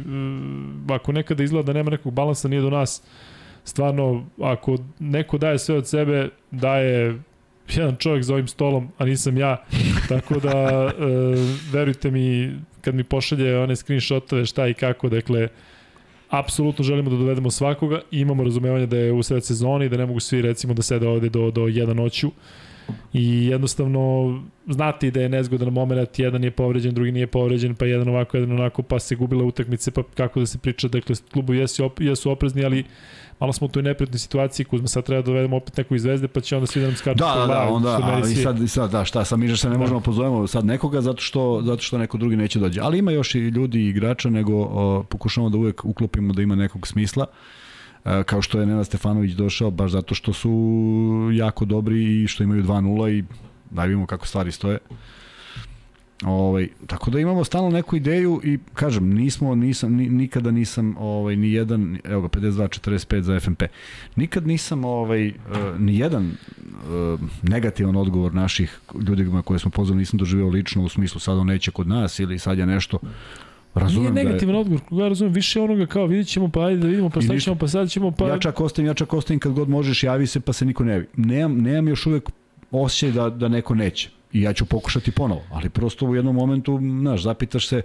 ako 0.95 1.13
nekada 1.13 1.43
izgleda 1.43 1.67
da 1.67 1.73
nema 1.73 1.91
nekog 1.91 2.13
balansa, 2.13 2.49
nije 2.49 2.63
do 2.63 2.71
nas. 2.71 3.03
Stvarno, 3.65 4.25
ako 4.43 4.77
neko 4.99 5.39
daje 5.39 5.59
sve 5.59 5.77
od 5.77 5.89
sebe, 5.89 6.29
daje 6.51 7.21
jedan 7.69 7.97
čovjek 7.97 8.25
za 8.25 8.35
ovim 8.35 8.49
stolom, 8.49 8.89
a 8.99 9.05
nisam 9.05 9.37
ja. 9.37 9.57
Tako 10.09 10.41
da, 10.41 10.51
e, 10.51 10.93
verujte 11.73 12.11
mi, 12.11 12.55
kad 12.87 12.95
mi 12.95 13.05
pošalje 13.05 13.59
one 13.59 13.77
screenshotove 13.77 14.47
šta 14.47 14.69
i 14.69 14.75
kako, 14.75 15.09
dakle, 15.09 15.49
apsolutno 16.31 16.85
želimo 16.85 17.11
da 17.11 17.17
dovedemo 17.17 17.51
svakoga 17.51 18.01
i 18.11 18.21
imamo 18.21 18.45
razumevanje 18.45 18.87
da 18.87 18.97
je 18.97 19.13
u 19.13 19.23
sred 19.23 19.45
sezoni 19.45 19.87
i 19.87 19.89
da 19.89 19.97
ne 19.97 20.07
mogu 20.07 20.21
svi 20.21 20.43
recimo 20.43 20.75
da 20.75 20.83
sede 20.83 21.09
ovde 21.09 21.29
do, 21.29 21.51
do 21.51 21.67
jedan 21.67 21.97
noću. 21.97 22.31
I 23.13 23.47
jednostavno 23.47 24.03
znate 24.69 25.09
i 25.09 25.11
da 25.11 25.21
je 25.21 25.29
nezgodan 25.29 25.73
moment, 25.73 26.19
jedan 26.19 26.45
je 26.45 26.51
povređen, 26.51 26.95
drugi 26.95 27.13
nije 27.13 27.27
povređen, 27.27 27.75
pa 27.75 27.87
jedan 27.87 28.09
ovako, 28.09 28.37
jedan 28.37 28.53
onako, 28.53 28.83
pa 28.83 28.99
se 28.99 29.17
gubile 29.17 29.43
utakmice, 29.45 29.91
pa 29.91 30.03
kako 30.15 30.41
da 30.41 30.47
se 30.47 30.59
priča, 30.59 30.89
dakle, 30.89 31.17
klubu 31.33 31.55
jesu, 31.55 31.85
op, 31.85 32.01
jesu 32.01 32.31
oprezni, 32.31 32.65
ali 32.65 32.85
malo 33.41 33.53
smo 33.53 33.65
u 33.65 33.71
toj 33.71 33.83
neprijatnoj 33.83 34.19
situaciji, 34.19 34.67
Kuzma 34.67 34.89
sad 34.89 35.05
treba 35.05 35.23
da 35.23 35.27
dovedemo 35.27 35.57
opet 35.57 35.77
neko 35.77 35.95
iz 35.95 36.03
Zvezde, 36.03 36.29
pa 36.29 36.41
će 36.41 36.57
onda 36.57 36.67
svi 36.67 36.81
da 36.81 36.87
nam 36.87 36.97
skaču 36.97 37.19
Da, 37.19 37.35
da, 37.35 37.47
da, 37.47 37.69
onda, 37.69 38.01
a, 38.03 38.21
i 38.31 38.35
sad, 38.35 38.63
i 38.63 38.69
sad, 38.69 38.91
da, 38.91 39.05
šta, 39.05 39.25
sad 39.25 39.39
mi 39.39 39.57
se 39.57 39.69
ne 39.69 39.75
Da. 39.75 39.79
možemo 39.79 40.01
pozovemo 40.01 40.47
sad 40.47 40.65
nekoga 40.65 41.01
zato 41.01 41.21
što, 41.23 41.63
zato 41.65 41.83
što 41.83 41.99
neko 41.99 42.19
drugi 42.19 42.37
neće 42.37 42.59
dođe. 42.59 42.81
Ali 42.81 42.99
ima 42.99 43.11
još 43.11 43.35
i 43.35 43.39
ljudi 43.39 43.79
i 43.79 43.89
igrača, 43.89 44.31
nego 44.31 44.53
o, 44.55 45.03
pokušamo 45.09 45.49
da 45.49 45.59
uvek 45.59 45.85
uklopimo 45.85 46.33
da 46.33 46.43
ima 46.43 46.55
nekog 46.55 46.87
smisla. 46.87 47.27
E, 48.05 48.23
kao 48.23 48.43
što 48.43 48.61
je 48.61 48.67
Nenad 48.67 48.87
Stefanović 48.87 49.33
došao, 49.33 49.71
baš 49.71 49.91
zato 49.91 50.15
što 50.15 50.33
su 50.33 50.51
jako 51.33 51.65
dobri 51.65 52.23
i 52.23 52.27
što 52.27 52.43
imaju 52.43 52.63
2-0 52.63 53.19
i 53.19 53.25
da 53.71 53.85
vidimo 53.85 54.07
kako 54.07 54.27
stvari 54.27 54.53
stoje. 54.53 54.79
Ovaj, 56.25 56.69
tako 56.87 57.11
da 57.11 57.21
imamo 57.21 57.45
stalno 57.45 57.71
neku 57.71 57.97
ideju 57.97 58.41
i 58.45 58.59
kažem, 58.75 59.15
nismo, 59.15 59.55
nisam, 59.55 59.95
ni, 59.95 60.09
nikada 60.09 60.51
nisam 60.51 60.97
ovaj, 60.99 61.37
ni 61.37 61.53
jedan, 61.53 61.99
evo 62.05 62.23
ga, 62.23 62.29
52-45 62.29 63.21
za 63.21 63.41
FNP, 63.41 63.63
nikad 64.17 64.47
nisam 64.47 64.85
ovaj, 64.85 65.29
uh, 65.29 65.35
ni 65.81 65.99
jedan 65.99 66.27
uh, 66.27 67.21
negativan 67.43 67.97
odgovor 67.97 68.35
naših 68.35 68.81
ljudi 69.09 69.31
koje 69.45 69.59
smo 69.59 69.71
pozvali 69.71 69.99
nisam 69.99 70.19
doživeo 70.19 70.49
lično 70.49 70.85
u 70.85 70.89
smislu 70.89 71.21
sad 71.21 71.39
on 71.39 71.47
neće 71.47 71.71
kod 71.71 71.89
nas 71.89 72.19
ili 72.19 72.39
sad 72.39 72.59
je 72.59 72.67
nešto. 72.67 72.99
Razumem 73.75 74.15
Nije 74.15 74.25
negativan 74.25 74.53
da 74.53 74.59
je... 74.59 74.61
odgovor, 74.61 74.83
koga 74.89 75.09
razumem, 75.09 75.33
više 75.33 75.61
onoga 75.61 75.87
kao 75.87 76.07
vidjet 76.07 76.29
ćemo, 76.29 76.49
pa 76.49 76.61
ajde 76.61 76.81
da 76.81 76.87
vidimo, 76.87 77.11
pa 77.11 77.21
šta 77.21 77.39
ćemo, 77.39 77.57
pa 77.57 77.69
sad 77.69 77.91
ćemo, 77.91 78.11
pa... 78.11 78.29
Ja 78.29 78.39
čak 78.39 78.61
ostavim, 78.61 78.87
ja 78.87 78.95
čak 78.95 79.13
ostavim 79.15 79.41
kad 79.41 79.53
god 79.53 79.69
možeš, 79.69 80.03
javi 80.03 80.27
se, 80.27 80.41
pa 80.41 80.53
se 80.53 80.65
niko 80.65 80.85
ne 80.85 80.93
javi. 80.93 81.07
Nemam, 81.17 81.59
nemam 81.59 81.89
još 81.89 82.07
uvek 82.07 82.31
osjećaj 82.71 83.11
da, 83.11 83.31
da 83.31 83.49
neko 83.49 83.75
neće 83.75 84.16
i 84.37 84.43
ja 84.43 84.53
ću 84.53 84.67
pokušati 84.67 85.11
ponovo, 85.11 85.43
ali 85.53 85.69
prosto 85.69 86.07
u 86.07 86.15
jednom 86.15 86.35
momentu, 86.35 86.79
znaš, 87.01 87.23
zapitaš 87.23 87.69
se, 87.69 87.83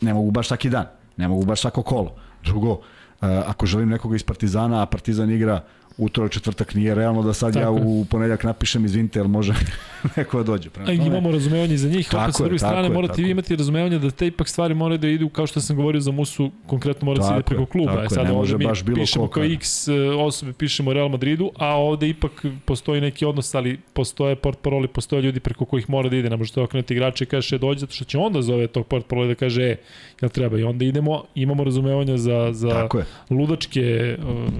ne 0.00 0.14
mogu 0.14 0.30
baš 0.30 0.46
svaki 0.46 0.70
dan, 0.70 0.86
ne 1.16 1.28
mogu 1.28 1.44
baš 1.44 1.60
svako 1.60 1.82
kolo. 1.82 2.14
Drugo, 2.44 2.80
ako 3.20 3.66
želim 3.66 3.88
nekoga 3.88 4.16
iz 4.16 4.22
Partizana, 4.22 4.82
a 4.82 4.86
Partizan 4.86 5.30
igra 5.30 5.64
utorak, 5.98 6.32
četvrtak 6.32 6.74
nije 6.74 6.94
realno 6.94 7.22
da 7.22 7.32
sad 7.32 7.54
tako 7.54 7.64
ja 7.64 7.70
u 7.70 8.04
ponedeljak 8.04 8.44
napišem 8.44 8.84
izvinite, 8.84 9.18
jel 9.18 9.28
može 9.28 9.54
neko 10.16 10.38
da 10.38 10.44
dođe. 10.44 10.70
Prema 10.70 10.86
tome, 10.86 11.06
imamo 11.06 11.30
razumevanje 11.30 11.76
za 11.76 11.88
njih, 11.88 12.08
opet 12.14 12.34
sa 12.34 12.44
druge 12.44 12.58
strane 12.58 12.88
morate 12.88 13.22
vi 13.22 13.30
imati 13.30 13.56
razumevanje 13.56 13.98
da 13.98 14.10
te 14.10 14.26
ipak 14.26 14.48
stvari 14.48 14.74
moraju 14.74 14.98
da 14.98 15.08
idu, 15.08 15.28
kao 15.28 15.46
što 15.46 15.60
sam 15.60 15.76
govorio 15.76 16.00
za 16.00 16.10
Musu, 16.10 16.50
konkretno 16.66 17.04
mora 17.04 17.18
da 17.18 17.24
se 17.24 17.32
ide 17.34 17.42
preko 17.42 17.66
kluba. 17.66 17.92
Tako, 17.92 18.04
e, 18.04 18.08
sad 18.08 18.24
ne 18.24 18.32
može 18.32 18.58
baš 18.58 18.82
bilo 18.82 18.96
pišemo 18.96 19.28
kao 19.28 19.44
X 19.44 19.88
e, 19.88 19.92
osobe, 20.00 20.52
pišemo 20.52 20.92
Real 20.92 21.08
Madridu, 21.08 21.50
a 21.56 21.66
ovde 21.66 22.08
ipak 22.08 22.44
postoji 22.64 23.00
neki 23.00 23.24
odnos, 23.24 23.54
ali 23.54 23.80
postoje 23.92 24.36
port 24.36 24.58
paroli, 24.62 24.88
postoje 24.88 25.22
ljudi 25.22 25.40
preko 25.40 25.64
kojih 25.64 25.90
mora 25.90 26.08
da 26.08 26.16
ide, 26.16 26.30
ne 26.30 26.36
može 26.36 26.52
to 26.52 26.62
okrenuti 26.62 26.94
igrače 26.94 27.24
i 27.24 27.26
kaže 27.26 27.58
dođe, 27.58 27.80
zato 27.80 27.92
što 27.92 28.04
će 28.04 28.18
onda 28.18 28.42
zove 28.42 28.66
tog 28.66 28.86
port 28.86 29.06
paroli 29.06 29.28
da 29.28 29.34
kaže, 29.34 29.62
e, 29.62 29.76
jel 30.20 30.30
treba, 30.30 30.58
i 30.58 30.62
onda 30.62 30.84
idemo, 30.84 31.24
imamo 31.34 31.64
razumevanja 31.64 32.16
za, 32.16 32.52
za 32.52 32.88
ludačke 33.30 34.16
uh, 34.18 34.52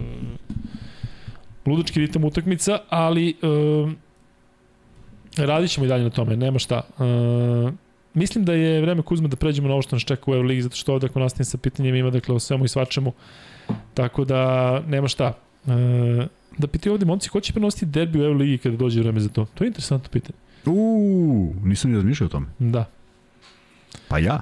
ludački 1.70 2.00
ritam 2.00 2.24
utakmica, 2.24 2.78
ali 2.88 3.34
uh, 3.42 3.92
radit 5.36 5.70
ćemo 5.70 5.86
i 5.86 5.88
dalje 5.88 6.04
na 6.04 6.10
tome, 6.10 6.36
nema 6.36 6.58
šta. 6.58 6.82
Uh, 6.98 7.72
mislim 8.14 8.44
da 8.44 8.52
je 8.52 8.80
vreme 8.80 9.02
Kuzma 9.02 9.28
da 9.28 9.36
pređemo 9.36 9.68
na 9.68 9.74
ovo 9.74 9.82
što 9.82 9.96
nas 9.96 10.04
čeka 10.04 10.30
u 10.30 10.34
Euroligi, 10.34 10.62
zato 10.62 10.76
što 10.76 10.92
ovde 10.92 11.06
ako 11.06 11.20
nastavim 11.20 11.44
sa 11.44 11.58
pitanjem 11.58 11.94
ima 11.94 12.10
dakle 12.10 12.34
o 12.34 12.38
svemu 12.38 12.64
i 12.64 12.68
svačemu, 12.68 13.12
tako 13.94 14.24
da 14.24 14.82
nema 14.86 15.08
šta. 15.08 15.32
Uh, 15.66 15.72
da 16.58 16.66
piti 16.66 16.90
ovde, 16.90 17.06
momci, 17.06 17.28
ko 17.28 17.40
će 17.40 17.52
prenositi 17.52 17.86
derbi 17.86 18.20
u 18.20 18.22
Euroligi 18.22 18.58
kada 18.58 18.76
dođe 18.76 19.00
vreme 19.00 19.20
za 19.20 19.28
to? 19.28 19.46
To 19.54 19.64
je 19.64 19.68
interesantno 19.68 20.08
pitanje. 20.10 20.38
Uuu, 20.66 21.54
nisam 21.64 21.90
ni 21.90 21.96
razmišljao 21.96 22.26
o 22.26 22.30
tome. 22.30 22.46
Da. 22.58 22.84
Pa 24.08 24.18
ja. 24.18 24.40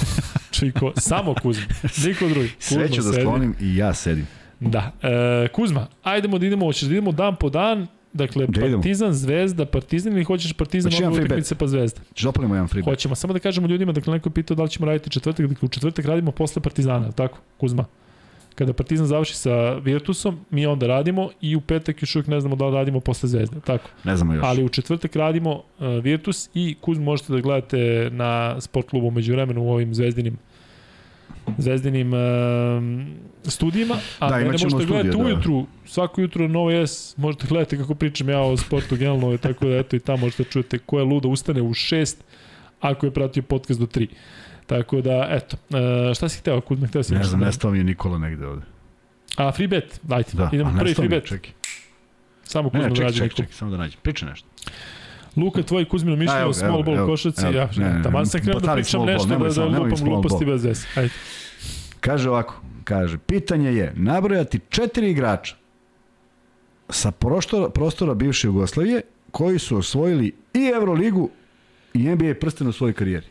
Čiko, 0.58 0.92
samo 0.96 1.34
Kuzma, 1.42 1.64
niko 2.04 2.28
drugi. 2.28 2.48
Kuzma 2.48 2.58
Sve 2.60 2.88
ću 2.88 3.02
da 3.02 3.12
sklonim 3.12 3.54
i 3.60 3.76
ja 3.76 3.94
sedim. 3.94 4.26
Da. 4.60 4.92
E, 5.02 5.48
Kuzma, 5.48 5.86
ajdemo 6.02 6.38
da 6.38 6.46
idemo, 6.46 6.66
hoćeš 6.66 6.88
da 6.88 6.92
idemo 6.92 7.12
dan 7.12 7.36
po 7.36 7.50
dan, 7.50 7.86
Dakle, 8.12 8.46
da 8.46 8.60
Partizan, 8.60 9.12
Zvezda, 9.12 9.66
Partizan 9.66 10.12
ili 10.12 10.24
hoćeš 10.24 10.52
Partizan 10.52 10.90
znači, 10.90 11.04
obe 11.04 11.22
utakmice 11.24 11.54
pa 11.54 11.66
Zvezda? 11.66 12.00
Žopalimo 12.16 12.54
jedan 12.54 12.68
free 12.68 12.82
bet. 12.82 12.92
Hoćemo, 12.92 13.14
samo 13.14 13.32
da 13.32 13.38
kažemo 13.38 13.68
ljudima, 13.68 13.92
dakle 13.92 14.12
neko 14.12 14.28
je 14.28 14.32
pitao 14.32 14.54
da 14.54 14.62
li 14.62 14.68
ćemo 14.68 14.86
raditi 14.86 15.10
četvrtak, 15.10 15.46
dakle 15.46 15.66
u 15.66 15.68
četvrtak 15.68 16.04
radimo 16.04 16.32
posle 16.32 16.62
Partizana, 16.62 17.12
tako, 17.12 17.38
Kuzma? 17.56 17.84
Kada 18.54 18.72
Partizan 18.72 19.06
završi 19.06 19.36
sa 19.36 19.74
Virtusom, 19.74 20.38
mi 20.50 20.66
onda 20.66 20.86
radimo 20.86 21.30
i 21.40 21.56
u 21.56 21.60
petak 21.60 22.02
još 22.02 22.16
uvijek 22.16 22.26
ne 22.26 22.40
znamo 22.40 22.56
da 22.56 22.66
li 22.66 22.74
radimo 22.74 23.00
posle 23.00 23.28
Zvezde, 23.28 23.60
tako? 23.60 23.88
Ne 24.04 24.16
znamo 24.16 24.34
još. 24.34 24.44
Ali 24.44 24.64
u 24.64 24.68
četvrtak 24.68 25.16
radimo 25.16 25.54
uh, 25.54 25.86
Virtus 26.02 26.50
i 26.54 26.76
Kuzma 26.80 27.04
možete 27.04 27.32
da 27.32 27.40
gledate 27.40 28.10
na 28.12 28.60
sport 28.60 28.90
klubu 28.90 29.10
među 29.10 29.32
vremenu 29.32 29.62
u 29.62 29.72
ovim 29.72 29.94
zvezdinim 29.94 30.38
zvezdinim 31.58 32.12
uh, 32.12 32.20
studijima, 33.44 33.96
a 34.18 34.30
da, 34.30 34.38
ne 34.38 34.44
možete 34.44 34.68
studije, 34.68 34.86
gledati 34.86 35.16
da. 35.16 35.24
ujutru, 35.24 35.66
svako 35.86 36.20
jutro 36.20 36.48
Novo 36.48 36.70
S, 36.70 37.16
možete 37.16 37.46
gledati 37.46 37.78
kako 37.78 37.94
pričam 37.94 38.28
ja 38.28 38.40
o 38.40 38.56
sportu 38.56 38.96
generalno, 38.96 39.36
tako 39.46 39.66
da 39.66 39.76
eto 39.76 39.96
i 39.96 40.00
tamo 40.00 40.18
možete 40.18 40.44
čujete 40.44 40.78
ko 40.78 40.98
je 40.98 41.04
luda 41.04 41.28
ustane 41.28 41.62
u 41.62 41.70
6, 41.70 42.14
ako 42.80 43.06
je 43.06 43.12
pratio 43.12 43.42
podcast 43.42 43.80
do 43.80 43.86
3. 43.86 44.06
Tako 44.66 45.00
da, 45.00 45.26
eto, 45.30 45.56
uh, 45.70 46.14
šta 46.14 46.28
si 46.28 46.38
hteo, 46.38 46.60
Kudme, 46.60 46.88
hteo 46.88 47.02
si 47.02 47.14
Ne 47.14 47.24
znam, 47.24 47.40
nestao 47.40 47.70
mi 47.70 47.78
je 47.78 47.84
Nikola 47.84 48.18
negde 48.18 48.46
ovde. 48.46 48.62
A, 49.36 49.52
free 49.52 49.68
bet, 49.68 50.00
dajte, 50.02 50.36
da, 50.36 50.50
idemo 50.52 50.74
prvi 50.78 50.94
free 50.94 51.08
bet. 51.08 51.26
Čekaj. 51.26 51.52
Samo 52.44 52.70
Kuzma 52.70 52.82
ne, 52.82 52.88
ne, 52.88 52.96
čekaj, 52.96 53.12
čekaj, 53.12 53.28
čekaj, 53.28 53.52
samo 53.52 53.70
da 53.70 53.76
nađem. 53.76 54.00
Priča 54.02 54.26
nešto. 54.26 54.48
Luka, 55.38 55.62
tvoj 55.62 55.84
Kuzmino 55.84 56.16
mišljenje 56.16 56.44
o 56.44 56.52
small 56.52 56.82
ball 56.82 57.06
košaci. 57.06 57.46
Ja, 57.54 57.68
tamo 58.02 58.24
sam 58.26 58.40
krenuo 58.40 58.60
da 58.60 58.74
pričam 58.74 59.06
nešto, 59.06 59.28
da, 59.28 59.48
da 59.48 59.64
lupam 59.64 60.04
gluposti 60.04 60.44
bez 60.44 60.64
veze. 60.64 60.86
Ajde. 60.94 61.10
Kaže 62.00 62.30
ovako, 62.30 62.60
kaže, 62.84 63.18
pitanje 63.18 63.72
je, 63.72 63.92
nabrojati 63.96 64.60
četiri 64.68 65.10
igrača 65.10 65.56
sa 66.88 67.10
prostora, 67.10 67.70
prostora 67.70 68.14
bivše 68.14 68.46
Jugoslavije 68.46 69.00
koji 69.30 69.58
su 69.58 69.76
osvojili 69.76 70.32
i 70.54 70.70
Euroligu 70.74 71.30
i 71.94 71.98
NBA 71.98 72.34
prsten 72.40 72.66
u 72.66 72.72
svojoj 72.72 72.92
karijeri. 72.92 73.26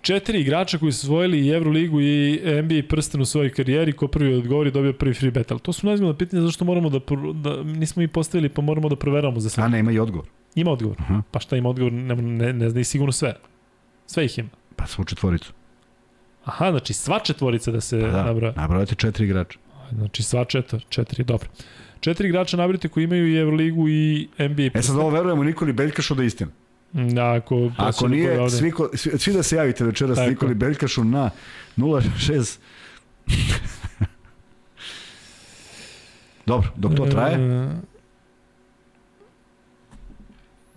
Četiri 0.00 0.40
igrača 0.40 0.78
koji 0.78 0.92
su 0.92 1.06
osvojili 1.06 1.46
i 1.46 1.50
Euroligu 1.50 2.00
i 2.00 2.40
NBA 2.62 2.88
prsten 2.88 3.20
u 3.20 3.24
svojoj 3.24 3.50
karijeri, 3.50 3.92
ko 3.92 4.08
prvi 4.08 4.34
odgovori 4.34 4.70
dobio 4.70 4.92
prvi 4.92 5.14
free 5.14 5.30
bet. 5.30 5.50
Ali 5.50 5.60
to 5.60 5.72
su 5.72 5.86
nezgodne 5.86 6.18
pitanja 6.18 6.42
zašto 6.42 6.64
moramo 6.64 6.90
da, 6.90 6.98
da 7.34 7.62
nismo 7.62 8.02
i 8.02 8.08
postavili 8.08 8.48
pa 8.48 8.62
moramo 8.62 8.88
da 8.88 8.96
proveramo 8.96 9.40
za 9.40 9.48
sve. 9.48 9.64
A 9.64 9.68
ne, 9.68 9.78
ima 9.78 9.92
i 9.92 9.98
odgovor. 9.98 10.26
Ima 10.54 10.70
odgovor. 10.70 10.96
-huh. 11.08 11.22
Pa 11.30 11.40
šta 11.40 11.56
ima 11.56 11.68
odgovor? 11.68 11.92
Ne, 11.92 12.16
ne, 12.16 12.52
ne 12.52 12.70
zna 12.70 12.80
i 12.80 12.84
sigurno 12.84 13.12
sve. 13.12 13.34
Sve 14.06 14.24
ih 14.24 14.38
ima. 14.38 14.48
Pa 14.76 14.86
svu 14.86 15.04
četvoricu. 15.04 15.52
Aha, 16.44 16.70
znači 16.70 16.92
sva 16.92 17.18
četvorica 17.18 17.70
da 17.70 17.80
se 17.80 18.00
pa 18.00 18.06
da, 18.06 18.24
nabroja. 18.24 18.52
Nabrojate 18.56 18.94
četiri 18.94 19.24
igrača. 19.24 19.58
Znači 19.92 20.22
sva 20.22 20.44
četvr, 20.44 20.84
četiri, 20.88 21.24
dobro. 21.24 21.48
Četiri 22.00 22.28
igrača 22.28 22.56
nabrojite 22.56 22.88
koji 22.88 23.04
imaju 23.04 23.28
i 23.28 23.36
Euroligu 23.36 23.88
i 23.88 24.28
NBA. 24.38 24.78
E 24.78 24.82
sad 24.82 24.96
ovo 24.96 25.10
verujemo 25.10 25.44
Nikoli 25.44 25.72
Beljkašu 25.72 26.14
da 26.14 26.22
je 26.22 26.26
istina. 26.26 26.50
Da, 26.92 27.32
ako, 27.32 27.70
ako 27.76 28.08
nije, 28.08 28.40
ovde... 28.40 28.56
svi, 28.56 28.70
ko, 28.70 28.90
svi, 28.94 29.18
svi 29.18 29.32
da 29.32 29.42
se 29.42 29.56
javite 29.56 29.84
večeras 29.84 30.16
Tako. 30.16 30.30
Nikoli 30.30 30.54
Beljkašu 30.54 31.04
na 31.04 31.30
06 31.76 32.58
Dobro, 36.46 36.68
dok 36.76 36.94
to 36.94 37.06
traje. 37.06 37.34
E... 37.34 37.93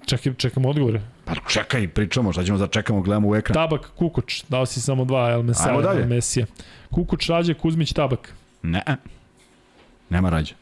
Čekaj, 0.07 0.33
čekamo 0.37 0.69
odgovore. 0.69 1.01
Pa 1.25 1.33
čekaj, 1.49 1.87
pričamo, 1.87 2.31
šta 2.33 2.43
ćemo 2.43 2.57
da 2.57 2.67
čekamo, 2.67 3.01
gledamo 3.01 3.29
u 3.29 3.35
ekran. 3.35 3.53
Tabak, 3.53 3.89
Kukuč, 3.95 4.43
dao 4.49 4.65
si 4.65 4.81
samo 4.81 5.05
dva, 5.05 5.31
El 5.31 5.43
Mesija, 5.43 5.67
Ajmo 5.69 5.81
dalje. 5.81 6.01
El 6.01 6.07
Mesija. 6.07 6.45
Kukuč, 6.91 7.27
Rađe, 7.29 7.53
Kuzmić, 7.53 7.93
Tabak. 7.93 8.33
Ne, 8.63 8.83
nema 10.09 10.29
Rađe. 10.29 10.53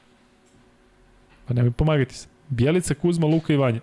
Pa 1.47 1.53
nemoj 1.53 1.71
pomagati 1.71 2.15
se. 2.15 2.27
Bjelica, 2.49 2.93
Kuzma, 2.93 3.27
Luka 3.27 3.53
i 3.53 3.57
Vanja. 3.57 3.79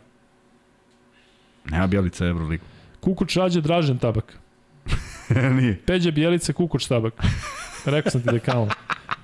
Nema 1.70 1.86
Bjelica 1.86 2.26
Euroligu. 2.26 2.64
Kukuč, 3.00 3.36
Rađe, 3.36 3.60
Dražen, 3.60 3.98
Tabak. 3.98 4.38
Nije. 5.58 5.78
Peđa, 5.86 6.10
Bjelica, 6.10 6.52
Kukuč, 6.52 6.86
Tabak. 6.86 7.22
Rekao 7.84 8.10
sam 8.10 8.20
ti 8.20 8.26
da 8.26 8.32
je 8.34 8.40
kao. 8.40 8.68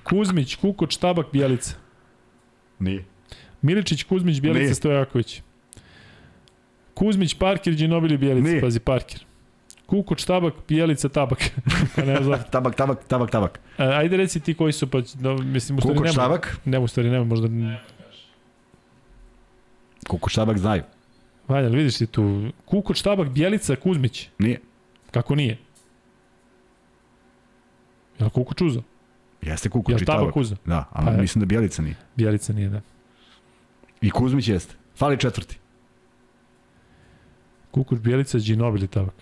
Kuzmić, 0.03 0.55
Kukuč, 0.55 0.97
Tabak, 0.97 1.25
Bjelica. 1.33 1.75
Nije. 2.79 3.05
Miličić, 3.61 4.03
Kuzmić, 4.03 4.39
Bjelica, 4.41 4.63
Nije. 4.63 4.75
Stojaković. 4.75 5.41
Kuzmić, 6.99 7.33
Parker, 7.33 7.73
Ginobili, 7.73 8.17
Bjelica, 8.17 8.49
Nije. 8.49 8.61
pazi 8.61 8.79
Parker. 8.79 9.19
Kukuć, 9.85 10.25
tabak, 10.25 10.53
Bjelica, 10.67 11.09
tabak. 11.09 11.39
pa 11.95 12.01
ne 12.01 12.23
znam. 12.23 12.39
tabak, 12.51 12.75
tabak, 12.75 13.03
tabak, 13.07 13.31
tabak. 13.31 13.59
A, 13.77 13.83
ajde 13.83 14.17
reci 14.17 14.39
ti 14.39 14.53
koji 14.53 14.73
su, 14.73 14.87
pa 14.87 14.97
no, 15.19 15.37
mislim, 15.37 15.77
u 15.77 15.81
stvari 15.81 15.97
Kukuć, 15.97 16.11
nema. 16.11 16.23
tabak? 16.23 16.59
Ne, 16.65 16.79
u 16.79 16.87
stvari 16.87 17.09
nema, 17.09 17.25
možda... 17.25 17.47
Kukuć, 20.07 20.35
tabak 20.35 20.57
znaju. 20.57 20.83
Vanja, 21.47 21.67
vidiš 21.67 21.97
ti 21.97 22.07
tu. 22.07 22.51
Kukuć, 22.65 23.01
tabak, 23.01 23.29
Bjelica, 23.29 23.75
Kuzmić. 23.75 24.29
Nije. 24.39 24.59
Kako 25.11 25.35
nije? 25.35 25.57
Je 28.19 28.25
li 28.25 28.29
Kukuć 28.29 28.61
uzo? 28.61 28.81
Jeste 29.41 29.69
Kukuć 29.69 30.01
i 30.01 30.05
tabak. 30.05 30.21
tabak 30.21 30.37
uzo? 30.37 30.55
Da, 30.65 30.85
ali 30.91 31.05
pa, 31.05 31.21
mislim 31.21 31.39
da 31.39 31.45
Bjelica 31.45 31.81
nije. 31.81 31.95
Bjelica 32.15 32.53
nije, 32.53 32.69
da. 32.69 32.81
I 34.01 34.11
Kuzmić 34.11 34.47
jeste. 34.47 34.75
Fali 34.95 35.17
četvrti. 35.17 35.59
Kukuč, 37.79 37.99
Bjelica, 37.99 38.39
Ginobili 38.39 38.87
tabak. 38.87 39.15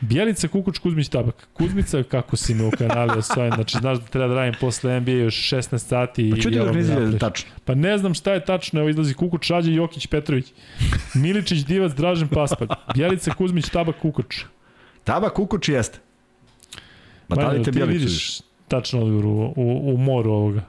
Bjelica, 0.00 0.48
Kukuč, 0.48 0.78
Kuzmić, 0.78 1.08
tabak. 1.08 1.48
Kuzmica, 1.52 2.02
kako 2.02 2.36
si 2.36 2.54
me 2.54 2.64
u 2.64 2.70
kanali 2.70 3.18
osvojen, 3.18 3.52
znači 3.54 3.78
znaš 3.78 3.98
da 3.98 4.06
treba 4.06 4.28
da 4.28 4.34
radim 4.34 4.54
posle 4.60 5.00
NBA 5.00 5.10
još 5.10 5.34
16 5.34 5.78
sati. 5.78 6.30
Pa 6.30 6.36
čuti 6.36 6.58
da 6.58 6.72
ne 6.72 6.80
izgleda 6.80 7.18
tačno. 7.18 7.50
Pa 7.64 7.74
ne 7.74 7.98
znam 7.98 8.14
šta 8.14 8.32
je 8.32 8.44
tačno, 8.44 8.80
evo 8.80 8.88
izlazi 8.88 9.14
Kukuč, 9.14 9.50
Rađe, 9.50 9.74
Jokić, 9.74 10.06
Petrović. 10.06 10.52
Miličić, 11.14 11.64
Divac, 11.64 11.92
Dražen, 11.92 12.28
Paspalj. 12.28 12.68
Bjelica, 12.94 13.34
Kuzmić, 13.34 13.68
tabak, 13.68 13.98
Kukuč. 14.02 14.44
Tabak, 15.04 15.32
Kukuč 15.32 15.68
jeste. 15.68 15.98
Ma 17.28 17.36
da 17.36 17.48
li 17.48 17.62
te 17.62 17.72
Bjelicu 17.72 17.98
vidiš? 17.98 18.40
Tačno 18.68 19.00
odgovor 19.00 19.26
u, 19.26 19.52
u, 19.56 19.94
u 19.94 19.96
moru 19.96 20.32
ovoga. 20.32 20.62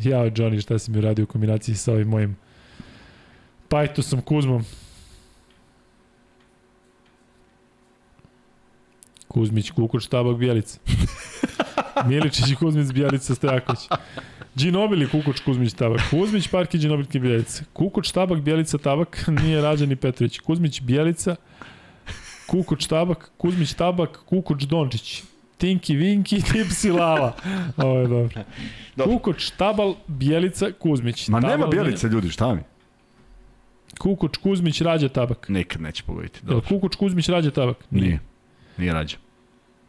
Ja, 0.00 0.18
Johnny, 0.18 0.62
šta 0.62 0.78
si 0.78 0.90
mi 0.90 1.00
radio 1.00 1.24
u 1.24 1.26
kombinaciji 1.26 1.74
sa 1.74 1.92
ovim 1.92 2.08
mojim 2.08 2.36
Pajtosom 3.68 4.20
Kuzmom. 4.20 4.64
Kuzmić, 9.28 9.70
Kukoč, 9.70 10.06
Tabak, 10.06 10.36
Bjelica. 10.36 10.78
Miličić 12.08 12.54
Kuzmić, 12.58 12.92
Bjelica, 12.92 13.34
Stojaković. 13.34 13.80
Džinobili, 14.56 15.08
Kukoč, 15.08 15.40
Kuzmić, 15.40 15.72
Tabak. 15.72 16.00
Kuzmić, 16.10 16.48
Parki, 16.48 16.78
Džinobili, 16.78 17.20
Bjelica. 17.20 17.64
Kukoč, 17.72 18.12
Tabak, 18.12 18.40
Bjelica, 18.40 18.78
Tabak. 18.78 19.24
Nije 19.42 19.62
rađeni 19.62 19.96
Petrović. 19.96 20.38
Kuzmić, 20.38 20.80
Bjelica. 20.82 21.36
Kukoč, 22.46 22.86
Tabak. 22.86 23.30
Kuzmić, 23.36 23.74
Tabak. 23.74 24.18
Kukoč, 24.24 24.62
Dončić. 24.62 25.22
Tinki 25.58 25.94
Vinki, 25.96 26.42
Tipsi 26.52 26.90
Lava. 26.90 27.32
Ovo 27.76 27.98
je 27.98 28.06
dobro. 28.06 28.42
dobro. 28.96 29.12
Kukoč, 29.12 29.50
Tabal, 29.50 29.94
Bjelica, 30.06 30.72
Kuzmić. 30.78 31.28
Ma 31.28 31.40
tabal, 31.40 31.56
nema 31.56 31.70
Bjelica, 31.70 32.08
ljudi, 32.08 32.30
šta 32.30 32.54
mi? 32.54 32.60
Kukuč, 33.98 34.36
Kuzmić, 34.36 34.80
Rađa, 34.80 35.08
Tabak. 35.08 35.48
Nikad 35.48 35.82
neće 35.82 36.02
pogoditi. 36.02 36.40
Jel 36.42 36.48
Dobro. 36.48 36.68
Kukuč, 36.68 36.96
Kuzmić, 36.96 37.28
Rađa, 37.28 37.50
Tabak? 37.50 37.76
Nije. 37.90 38.18
Nije 38.78 38.92
rađa. 38.92 39.16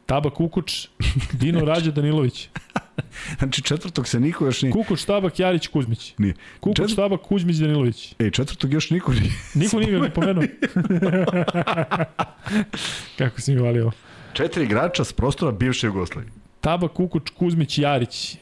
Tabak, 0.06 0.34
Kukuč, 0.34 0.88
Dino, 1.34 1.66
Rađa, 1.66 1.92
Danilović. 1.92 2.50
Znači 3.40 3.62
četvrtog 3.62 4.08
se 4.08 4.20
niko 4.20 4.46
još 4.46 4.62
nije... 4.62 4.72
Kukuč, 4.74 5.06
Tabak, 5.06 5.40
Jarić, 5.40 5.68
Kuzmić. 5.68 6.14
Nije. 6.18 6.34
Kukuč, 6.60 6.78
Četvrt- 6.80 6.96
Tabak, 6.96 7.22
Kuzmić, 7.22 7.56
Danilović. 7.56 8.16
Ej, 8.20 8.32
četvrtog 8.32 8.74
još 8.74 8.90
niko 8.90 9.14
nije. 9.14 9.32
Niko 9.56 9.80
nije 9.80 10.00
ga 10.00 10.10
pomenuo. 10.10 10.44
Kako 13.18 13.42
si 13.42 13.56
mi 13.56 13.62
valio. 13.62 13.92
Četiri 14.34 14.64
igrača 14.64 15.04
s 15.04 15.14
prostora 15.14 15.52
bivše 15.52 15.88
Jugoslavije. 15.88 16.32
Tabak, 16.62 16.92
Kukuč, 16.92 17.30
Kuzmić, 17.30 17.78
Jarić. 17.78 18.38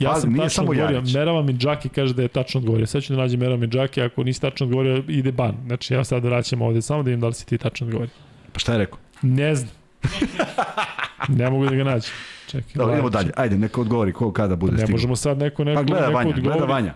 Ja 0.00 0.10
Pa, 0.10 0.20
sam 0.20 0.30
nije 0.30 0.38
tačno 0.38 0.50
samo 0.50 0.70
odgovorio. 0.70 1.02
Merava 1.14 1.42
mi 1.42 1.52
Džaki 1.52 1.88
kaže 1.88 2.14
da 2.14 2.22
je 2.22 2.28
tačno 2.28 2.58
odgovorio. 2.58 2.86
Sad 2.86 3.02
ću 3.02 3.12
da 3.12 3.18
nađem 3.18 3.40
Merava 3.40 3.56
mi 3.56 3.66
Džaki, 3.66 4.02
ako 4.02 4.24
nisi 4.24 4.40
tačno 4.40 4.64
odgovorio, 4.66 5.02
ide 5.08 5.32
ban. 5.32 5.56
Znači, 5.66 5.94
ja 5.94 6.04
sad 6.04 6.24
vraćam 6.24 6.62
ovde, 6.62 6.82
samo 6.82 7.02
da 7.02 7.06
vidim 7.06 7.20
da 7.20 7.26
li 7.26 7.34
si 7.34 7.46
ti 7.46 7.58
tačno 7.58 7.86
odgovorio. 7.86 8.12
Pa 8.52 8.58
šta 8.58 8.72
je 8.72 8.78
rekao? 8.78 8.98
Ne 9.22 9.54
znam. 9.54 9.70
ne 11.38 11.50
mogu 11.50 11.66
da 11.66 11.74
ga 11.74 11.84
nađem. 11.84 12.10
Čekaj. 12.46 12.72
Dobro, 12.74 12.92
idemo 12.94 13.10
dalje. 13.10 13.30
Ajde, 13.36 13.58
neko 13.58 13.80
odgovori 13.80 14.12
ko 14.12 14.32
kada 14.32 14.56
bude 14.56 14.72
Ne 14.72 14.78
stigao. 14.78 14.92
možemo 14.92 15.16
sad 15.16 15.38
neko, 15.38 15.64
neko, 15.64 15.76
Pa 15.76 15.82
gleda 15.84 16.00
neko 16.00 16.14
Vanja, 16.14 16.28
odgovori. 16.30 16.58
gleda 16.58 16.72
Vanja. 16.72 16.94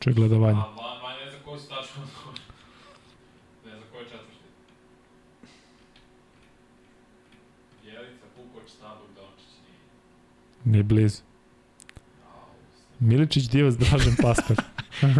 Čekaj, 0.00 0.12
gleda 0.14 0.36
Vanja. 0.36 0.58
A 0.58 0.60
Van, 0.60 0.74
Van 1.02 1.14
ne 1.24 1.30
zna 1.30 1.38
ko 1.44 1.58
su 1.58 1.68
tačno 1.68 2.02
odgovori. 2.02 2.40
Ne 3.64 3.72
zna 3.72 3.86
ko 3.92 3.98
je 3.98 4.04
četvrti. 4.04 4.36
Jelica, 7.84 8.26
Kukoč, 8.36 8.68
Stabog, 8.68 9.06
Dončić. 9.16 9.50
Nije. 10.64 10.72
Nije 10.72 10.82
blizu. 10.82 11.22
Miličić, 13.04 13.48
Divac, 13.50 13.74
Dražen, 13.74 14.16
Paspar. 14.22 14.56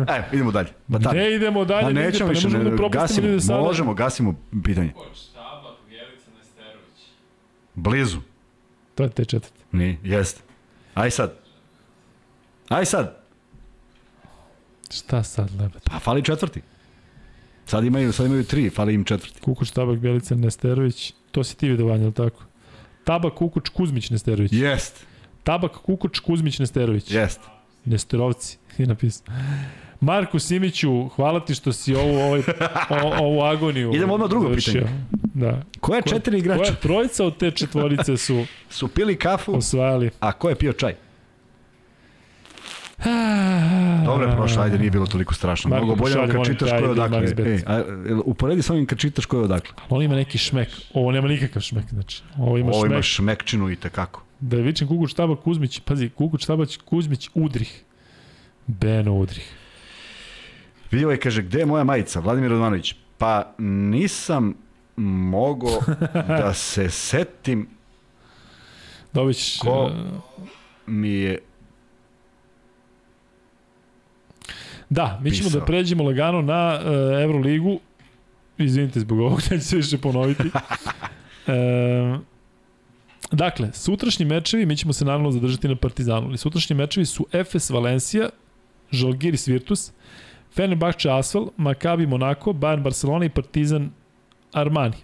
Ajde, 0.09 0.27
idemo 0.32 0.51
dalje. 0.51 0.69
Batalja. 0.89 1.23
Ne 1.23 1.35
idemo 1.35 1.65
dalje, 1.65 1.82
Ma 1.82 1.89
nigde, 1.89 2.02
nećemo 2.02 2.19
pa 2.20 2.32
ne 2.32 2.35
više, 2.35 2.47
možemo 2.48 2.65
da 2.65 2.82
ne, 2.82 2.89
gasimo, 2.89 3.27
ljude 3.27 3.40
sada. 3.40 3.61
možemo, 3.61 3.94
gasimo 3.94 4.35
pitanje. 4.65 4.93
Kukoč, 4.93 5.19
Stabak, 5.19 5.77
Jelica, 5.90 6.31
Nesterović. 6.39 7.01
Blizu. 7.74 8.19
To 8.94 9.02
je 9.02 9.11
te 9.11 9.24
četvrte. 9.24 9.61
Nije, 9.73 9.98
jeste. 10.02 10.40
Aj 10.94 11.11
sad. 11.11 11.35
Aj 12.69 12.85
sad. 12.86 13.16
Šta 14.90 15.23
sad, 15.23 15.51
lebed? 15.61 15.82
Pa 15.85 15.98
fali 15.98 16.23
četvrti. 16.24 16.61
Sad 17.66 17.85
imaju, 17.85 18.12
sad 18.12 18.27
imaju 18.27 18.44
tri, 18.44 18.70
fali 18.70 18.94
im 18.94 19.05
četvrti. 19.05 19.40
Kukuč, 19.40 19.70
Tabak, 19.70 19.98
Bjelica, 19.98 20.35
Nesterović. 20.35 21.15
To 21.31 21.44
si 21.44 21.56
ti 21.56 21.69
vidio, 21.69 21.86
Vanja, 21.86 22.11
tako? 22.11 22.43
Tabak, 23.05 23.35
Kukuč, 23.35 23.69
Kuzmić, 23.69 24.11
Nesterović. 24.11 24.52
Jest, 24.52 25.06
Tabak, 25.43 25.73
Kukuč, 25.73 26.19
Kuzmić, 26.20 26.59
Nesterović. 26.59 27.11
jest. 27.11 27.40
Nesterovci, 27.85 28.59
je 28.78 28.86
napisao. 28.86 29.27
Marku 30.01 30.39
Simiću, 30.39 31.09
hvala 31.09 31.40
ti 31.44 31.55
što 31.55 31.73
si 31.73 31.94
ovu, 31.94 32.16
ovaj, 32.16 32.40
o, 32.90 33.24
ovu 33.24 33.43
agoniju 33.43 33.93
Idemo 33.94 34.15
odmah 34.15 34.28
drugo 34.31 34.47
završio. 34.47 34.73
pitanje. 34.73 35.05
Da. 35.35 35.62
Koja 35.81 36.02
četiri 36.02 36.39
igrača 36.39 36.62
Koja 36.62 36.74
trojica 36.74 37.24
od 37.24 37.36
te 37.36 37.51
četvorice 37.51 38.16
su 38.16 38.44
su 38.70 38.89
pili 38.89 39.16
kafu, 39.16 39.56
osvajali? 39.56 40.11
a 40.20 40.32
ko 40.32 40.48
je 40.48 40.55
pio 40.55 40.73
čaj? 40.73 40.94
Dobro 44.05 44.27
je 44.28 44.36
prošlo, 44.36 44.62
ajde, 44.62 44.78
nije 44.78 44.90
bilo 44.90 45.06
toliko 45.06 45.35
strašno. 45.35 45.70
Marko, 45.70 45.85
Mnogo 45.85 46.02
bolje 46.02 46.15
kad 46.32 46.47
čitaš 46.47 46.70
ko 46.70 46.77
je 46.77 46.90
odakle. 46.90 47.19
Ej, 47.47 47.62
a, 47.66 47.82
uporedi 48.24 48.62
sa 48.62 48.73
ovim 48.73 48.86
kad 48.86 48.98
čitaš 48.98 49.27
ko 49.27 49.36
je 49.36 49.43
odakle. 49.43 49.74
On 49.89 50.02
ima 50.02 50.15
neki 50.15 50.39
šmek. 50.39 50.69
Ovo 50.94 51.12
nema 51.12 51.28
nikakav 51.28 51.62
šmek, 51.62 51.85
znači. 51.90 52.23
Ovo 52.39 52.59
ima 52.59 52.70
Ovo 52.70 52.81
šmek. 52.81 52.93
ima 52.93 53.02
šmekčinu 53.02 53.70
i 53.70 53.77
tekako. 53.77 54.24
Da 54.45 54.57
je 54.57 54.62
vičem 54.62 54.89
Kukuć, 54.89 55.15
Tabak, 55.15 55.39
Kuzmić, 55.41 55.81
pazi, 55.81 56.09
Kukuć, 56.09 56.47
Tabak, 56.47 56.69
Kuzmić, 56.85 57.31
Udrih. 57.35 57.85
Beno 58.66 59.15
Udrih. 59.15 59.53
Vidio 60.91 61.11
je, 61.11 61.16
kaže, 61.21 61.43
gde 61.43 61.59
je 61.59 61.66
moja 61.66 61.85
majica? 61.85 62.21
Vladimir 62.21 62.51
Radmanović. 62.51 62.95
Pa 63.19 63.55
nisam 63.59 64.55
mogo 64.97 65.71
da 66.41 66.55
se 66.55 66.91
setim 66.91 67.69
Dobić, 69.12 69.59
Ko? 69.59 69.91
e, 69.91 70.05
mi 70.87 71.09
je 71.11 71.39
Da, 74.91 75.21
mi 75.23 75.31
ćemo 75.31 75.49
Pisao. 75.49 75.61
da 75.61 75.66
pređemo 75.66 76.05
lagano 76.05 76.43
na 76.43 76.81
uh, 76.81 77.23
Euroligu. 77.23 77.81
Izvinite 78.59 79.01
zbog 79.01 79.19
ovog, 79.19 79.41
neću 79.51 79.65
se 79.65 79.77
više 79.77 79.99
ponoviti. 79.99 80.43
e, 81.47 82.19
dakle, 83.35 83.73
sutrašnji 83.73 84.24
mečevi, 84.27 84.66
mi 84.66 84.77
ćemo 84.77 84.93
se 84.93 85.05
naravno 85.05 85.31
zadržati 85.31 85.69
na 85.69 85.77
Partizanu, 85.77 86.27
ali 86.27 86.39
sutrašnji 86.39 86.77
mečevi 86.77 87.06
su 87.06 87.27
Efes 87.32 87.70
Valencija, 87.70 88.28
Žalgiris 88.90 89.48
Virtus, 89.48 89.93
Fenerbahče 90.55 91.11
Asvel, 91.11 91.47
Maccabi 91.56 92.06
Monaco, 92.06 92.52
Bayern 92.52 92.82
Barcelona 92.82 93.24
i 93.24 93.28
Partizan 93.28 93.90
Armani. 94.52 94.97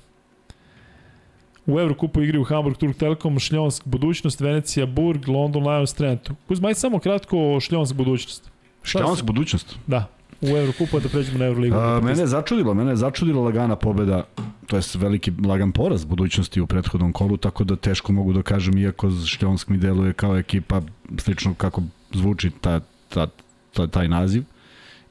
U 1.66 1.81
Evrokupu 1.81 2.23
igri 2.23 2.39
u 2.39 2.44
Hamburg, 2.44 2.77
Turk 2.77 2.97
Telekom, 2.97 3.39
Šljonsk, 3.39 3.86
Budućnost, 3.86 4.40
Venecija, 4.40 4.86
Burg, 4.86 5.28
London, 5.28 5.69
Lions, 5.69 5.94
Trentu. 5.94 6.35
Kuzma, 6.48 6.69
ajde 6.69 6.81
samo 6.81 6.98
kratko 6.98 7.39
o 7.39 7.61
Šljonsk, 7.61 7.94
Budućnost. 7.94 8.51
Šljonsk 8.82 9.24
budućnost. 9.24 9.77
Da, 9.86 10.07
u 10.41 10.57
Evrokupu, 10.57 10.97
a 10.97 11.01
da 11.01 11.09
pređemo 11.09 11.39
na 11.39 11.45
Euroligu. 11.45 11.77
A, 11.77 12.01
mene 12.01 12.23
je 12.23 12.27
začudilo, 12.27 12.75
mene 12.75 12.93
je 12.93 12.97
začudila 12.97 13.43
lagana 13.43 13.77
pobeda, 13.77 14.25
to 14.67 14.77
jest 14.77 14.95
veliki 14.95 15.33
lagan 15.47 15.73
poraz 15.73 16.05
budućnosti 16.05 16.61
u 16.61 16.67
prethodnom 16.67 17.12
kolu, 17.12 17.37
tako 17.37 17.65
da 17.65 17.77
teško 17.77 18.12
mogu 18.12 18.33
da 18.33 18.43
kažem, 18.43 18.79
iako 18.79 19.11
Šljonsk 19.27 19.69
mi 19.69 19.79
deluje 19.79 20.12
kao 20.12 20.39
ekipa, 20.39 20.83
slično 21.19 21.55
kako 21.55 21.83
zvuči 22.12 22.51
ta, 22.61 22.81
ta, 23.09 23.27
ta, 23.73 23.87
taj 23.87 24.09
naziv. 24.09 24.45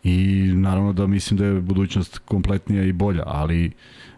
I 0.03 0.43
naravno 0.55 0.93
da 0.93 1.07
mislim 1.07 1.37
da 1.37 1.45
je 1.45 1.61
budućnost 1.61 2.17
kompletnija 2.17 2.83
i 2.83 2.91
bolja, 2.91 3.23
ali 3.25 3.71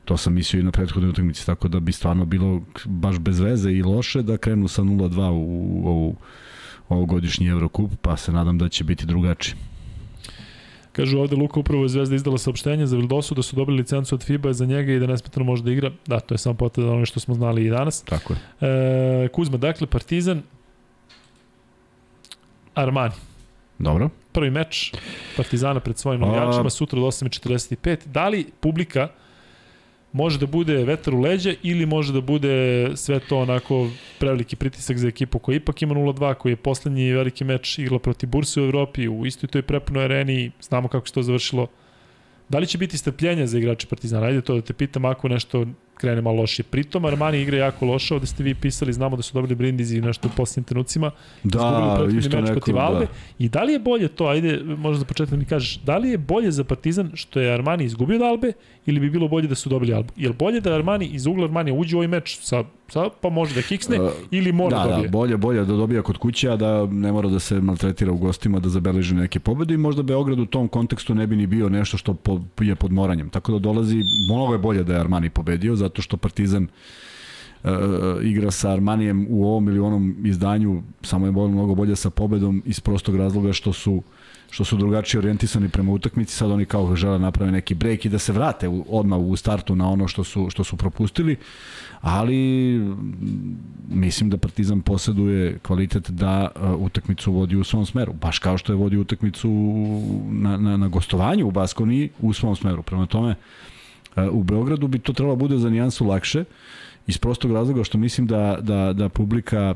to 0.06 0.18
sam 0.18 0.34
mislio 0.34 0.60
i 0.60 0.64
na 0.64 0.72
prethodnoj 0.72 1.10
utakmici, 1.10 1.46
tako 1.46 1.68
da 1.68 1.80
bi 1.80 1.92
stvarno 1.92 2.26
bilo 2.26 2.62
baš 2.86 3.20
bez 3.20 3.40
veze 3.40 3.72
i 3.72 3.84
loše 3.84 4.22
da 4.22 4.38
krenu 4.38 4.68
sa 4.68 4.82
0-2 4.82 5.30
u, 5.30 5.88
ovu 5.90 6.16
ovogodišnji 6.90 7.48
Evrokup, 7.48 7.92
pa 8.02 8.18
se 8.18 8.32
nadam 8.32 8.58
da 8.58 8.70
će 8.70 8.84
biti 8.84 9.06
drugačiji. 9.06 9.56
Kažu 10.92 11.20
ovde 11.20 11.36
Luka 11.36 11.60
upravo 11.60 11.84
je 11.84 11.90
Zvezda 11.90 12.16
izdala 12.16 12.38
saopštenje 12.38 12.86
za 12.88 12.98
Vildosu 12.98 13.36
da 13.36 13.42
su 13.42 13.56
dobili 13.56 13.78
licencu 13.78 14.16
od 14.16 14.24
FIBA 14.24 14.54
za 14.54 14.66
njega 14.66 14.92
i 14.94 15.00
da 15.00 15.08
nesmetano 15.08 15.46
može 15.46 15.64
da 15.64 15.72
igra. 15.72 15.92
Da, 16.08 16.20
to 16.20 16.34
je 16.34 16.38
samo 16.38 16.56
potvrda 16.56 16.92
ono 16.92 17.06
što 17.06 17.20
smo 17.20 17.34
znali 17.34 17.66
i 17.66 17.70
danas. 17.70 18.02
Tako 18.04 18.34
je. 18.34 18.40
E, 18.70 19.28
Kuzma, 19.28 19.58
dakle, 19.58 19.88
Partizan, 19.88 20.42
Armani. 22.76 23.14
Dobro. 23.80 24.10
Prvi 24.32 24.50
meč 24.52 24.94
Partizana 25.38 25.80
pred 25.80 25.98
svojim 25.98 26.24
A- 26.24 26.28
navijačima 26.28 26.70
sutra 26.70 27.00
od 27.00 27.06
8.45. 27.06 27.98
Da 28.06 28.28
li 28.28 28.46
publika 28.60 29.08
može 30.12 30.40
da 30.40 30.46
bude 30.46 30.84
vetar 30.84 31.14
u 31.14 31.22
leđa 31.22 31.54
ili 31.64 31.86
može 31.86 32.14
da 32.14 32.22
bude 32.22 32.88
sve 32.96 33.20
to 33.20 33.38
onako 33.38 33.90
preveliki 34.20 34.56
pritisak 34.56 34.98
za 34.98 35.08
ekipu 35.08 35.40
koja 35.40 35.56
ipak 35.56 35.82
ima 35.82 35.96
0-2, 35.96 36.34
koji 36.34 36.52
je 36.52 36.56
poslednji 36.56 37.12
veliki 37.12 37.44
meč 37.44 37.80
igrala 37.80 38.00
protiv 38.00 38.30
Burse 38.30 38.62
u 38.62 38.64
Evropi, 38.64 39.08
u 39.08 39.26
istoj 39.26 39.48
toj 39.48 39.62
prepunoj 39.62 40.04
areni, 40.04 40.52
znamo 40.62 40.88
kako 40.88 41.08
se 41.08 41.14
to 41.14 41.24
završilo. 41.24 41.68
Da 42.50 42.60
li 42.60 42.68
će 42.68 42.78
biti 42.78 42.98
strpljenja 42.98 43.48
za 43.48 43.58
igrače 43.58 43.88
Partizana? 43.88 44.26
Ajde 44.26 44.42
to 44.42 44.56
da 44.56 44.62
te 44.62 44.74
pitam 44.74 45.06
ako 45.06 45.28
nešto 45.28 45.66
krene 46.02 46.22
malo 46.22 46.41
lošije. 46.41 46.65
Pritom 46.69 47.06
Armani 47.06 47.41
igra 47.41 47.57
jako 47.57 47.86
loše, 47.86 48.14
ovde 48.14 48.28
ste 48.28 48.44
vi 48.44 48.56
pisali, 48.56 48.94
znamo 48.94 49.15
da 49.15 49.22
su 49.22 49.34
dobili 49.34 49.56
Brindisi 49.56 50.02
nešto 50.02 50.28
u 50.28 50.32
posljednjim 50.38 50.64
trenucima. 50.64 51.11
Da, 51.44 51.99
isto 52.18 52.38
meč 52.38 52.49
neko, 52.49 52.60
protiv 52.60 52.78
Albe. 52.78 53.06
da. 53.06 53.11
I 53.40 53.49
da 53.49 53.64
li 53.64 53.73
je 53.73 53.80
bolje 53.80 54.07
to, 54.07 54.28
ajde, 54.28 54.60
možda 54.64 54.99
za 54.99 55.06
početak 55.06 55.40
mi 55.40 55.45
kažeš, 55.45 55.78
da 55.78 55.98
li 55.98 56.10
je 56.10 56.18
bolje 56.18 56.52
za 56.52 56.64
Partizan 56.64 57.11
što 57.14 57.40
je 57.40 57.53
Armani 57.53 57.84
izgubio 57.84 58.15
od 58.15 58.22
Albe 58.22 58.53
ili 58.86 58.99
bi 58.99 59.10
bilo 59.10 59.28
bolje 59.28 59.48
da 59.48 59.56
su 59.56 59.69
dobili 59.69 59.94
Albu? 59.94 60.14
Je 60.15 60.34
bolje 60.34 60.61
da 60.61 60.76
Armani 60.76 61.06
iz 61.06 61.26
ugla 61.26 61.45
Armani 61.45 61.72
uđe 61.72 61.95
u 61.95 61.99
ovaj 61.99 62.07
meč 62.07 62.38
sa 62.41 62.64
pa 63.22 63.30
može 63.30 63.56
da 63.56 63.62
kiksne 63.62 64.02
Uh, 64.02 64.10
ili 64.32 64.52
mora 64.52 64.78
da, 64.78 64.84
da 64.84 64.90
dobije? 64.90 65.08
da, 65.08 65.12
bolje, 65.12 65.38
bolje 65.38 65.66
da 65.66 65.76
dobija 65.76 66.02
kod 66.02 66.18
kuće, 66.18 66.50
a 66.50 66.56
da 66.56 66.86
ne 66.86 67.12
mora 67.12 67.30
da 67.30 67.40
se 67.40 67.62
maltretira 67.62 68.12
u 68.12 68.18
gostima, 68.18 68.60
da 68.60 68.70
zabeleži 68.70 69.16
neke 69.16 69.40
pobede 69.40 69.74
i 69.74 69.78
možda 69.78 70.04
Beograd 70.04 70.40
u 70.40 70.46
tom 70.46 70.68
kontekstu 70.68 71.16
ne 71.16 71.28
bi 71.28 71.36
ni 71.36 71.48
bio 71.48 71.70
nešto 71.70 71.98
što 71.98 72.14
po, 72.14 72.40
je 72.60 72.76
pod 72.76 72.92
moranjem. 72.92 73.30
Tako 73.30 73.52
da 73.52 73.60
dolazi, 73.60 74.02
mnogo 74.30 74.54
je 74.54 74.60
bolje 74.60 74.84
da 74.84 74.94
je 74.94 75.00
Armani 75.00 75.30
pobedio, 75.30 75.76
zato 75.76 76.02
što 76.02 76.18
Partizan 76.18 76.68
uh, 77.64 77.72
igra 78.24 78.52
sa 78.52 78.72
Armanijem 78.72 79.28
u 79.30 79.46
ovom 79.46 79.68
ili 79.68 79.80
onom 79.80 80.16
izdanju, 80.24 80.82
samo 81.02 81.26
je 81.26 81.32
bolje, 81.32 81.52
mnogo 81.52 81.76
bolje 81.76 81.96
sa 81.96 82.10
pobedom 82.10 82.64
iz 82.66 82.80
prostog 82.80 83.16
razloga 83.16 83.54
što 83.54 83.74
su 83.74 84.04
što 84.52 84.64
su 84.65 84.78
drugačije 84.78 85.19
orijentisani 85.19 85.69
prema 85.69 85.91
utakmici, 85.91 86.36
sad 86.36 86.52
oni 86.52 86.65
kao 86.65 86.95
žele 86.95 87.18
da 87.18 87.23
naprave 87.23 87.52
neki 87.52 87.76
break 87.76 88.06
i 88.06 88.10
da 88.10 88.19
se 88.19 88.34
vrate 88.34 88.68
u, 88.68 88.86
odmah 88.90 89.19
u 89.19 89.36
startu 89.36 89.76
na 89.76 89.90
ono 89.90 90.07
što 90.07 90.23
su, 90.23 90.49
što 90.49 90.64
su 90.64 90.78
propustili, 90.78 91.38
ali 92.02 92.36
mm, 92.78 93.57
mislim 93.90 94.30
da 94.30 94.38
Partizan 94.38 94.82
poseduje 94.82 95.57
kvalitet 95.60 96.10
da 96.10 96.49
uh, 96.56 96.82
utakmicu 96.82 97.32
vodi 97.32 97.56
u 97.56 97.64
svom 97.64 97.86
smeru, 97.86 98.14
baš 98.14 98.40
kao 98.40 98.57
što 98.57 98.73
je 98.73 98.78
vodi 98.78 98.98
utakmicu 98.98 99.49
na, 100.30 100.57
na, 100.57 100.78
na 100.78 100.88
gostovanju 100.88 101.48
u 101.48 101.52
Baskoni 101.52 102.10
u 102.19 102.34
svom 102.34 102.56
smeru. 102.56 102.84
Prema 102.84 103.06
tome, 103.06 103.36
uh, 104.15 104.23
u 104.32 104.44
Beogradu 104.44 104.88
bi 104.88 104.99
to 104.99 105.14
trebalo 105.14 105.36
bude 105.36 105.57
za 105.57 105.69
nijansu 105.69 106.06
lakše, 106.06 106.44
iz 107.07 107.18
prostog 107.18 107.52
razloga 107.52 107.84
što 107.84 107.98
mislim 107.98 108.28
da, 108.28 108.57
da, 108.61 108.94
da 108.94 109.10
publika, 109.10 109.76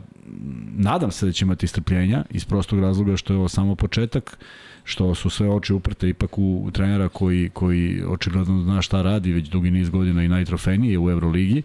nadam 0.76 1.11
se 1.11 1.26
da 1.26 1.31
će 1.31 1.45
imati 1.45 1.68
strpljenja, 1.68 2.23
iz 2.30 2.45
prostog 2.45 2.80
razloga 2.80 3.18
što 3.18 3.34
je 3.34 3.38
ovo 3.38 3.47
samo 3.47 3.76
početak, 3.76 4.38
što 4.86 5.16
su 5.16 5.30
sve 5.30 5.49
oči 5.49 5.74
uprte 5.74 6.10
ipak 6.10 6.38
u, 6.38 6.70
trenera 6.74 7.10
koji, 7.10 7.49
koji 7.49 8.03
očigledno 8.07 8.62
zna 8.62 8.82
šta 8.82 9.02
radi 9.02 9.34
već 9.34 9.49
dugi 9.49 9.72
niz 9.72 9.90
godina 9.90 10.24
i 10.24 10.28
najtrofejnije 10.28 10.99
u 10.99 11.10
Euroligi, 11.10 11.62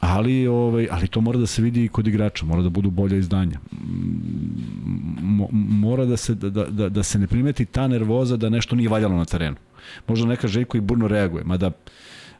ali 0.00 0.46
ovaj 0.46 0.88
ali 0.90 1.08
to 1.08 1.20
mora 1.20 1.38
da 1.38 1.46
se 1.46 1.62
vidi 1.62 1.84
i 1.84 1.88
kod 1.88 2.06
igrača, 2.06 2.46
mora 2.46 2.62
da 2.62 2.68
budu 2.68 2.90
bolja 2.90 3.16
izdanja. 3.16 3.58
Mo, 5.20 5.48
mora 5.52 6.04
da 6.04 6.16
se 6.16 6.34
da, 6.34 6.64
da, 6.64 6.88
da 6.88 7.02
se 7.02 7.18
ne 7.18 7.26
primeti 7.26 7.64
ta 7.64 7.88
nervoza 7.88 8.36
da 8.36 8.48
nešto 8.48 8.76
nije 8.76 8.88
valjalo 8.88 9.16
na 9.16 9.24
terenu. 9.24 9.56
Možda 10.08 10.26
neka 10.26 10.48
Željko 10.48 10.76
i 10.76 10.80
burno 10.80 11.08
reaguje, 11.08 11.44
mada 11.44 11.70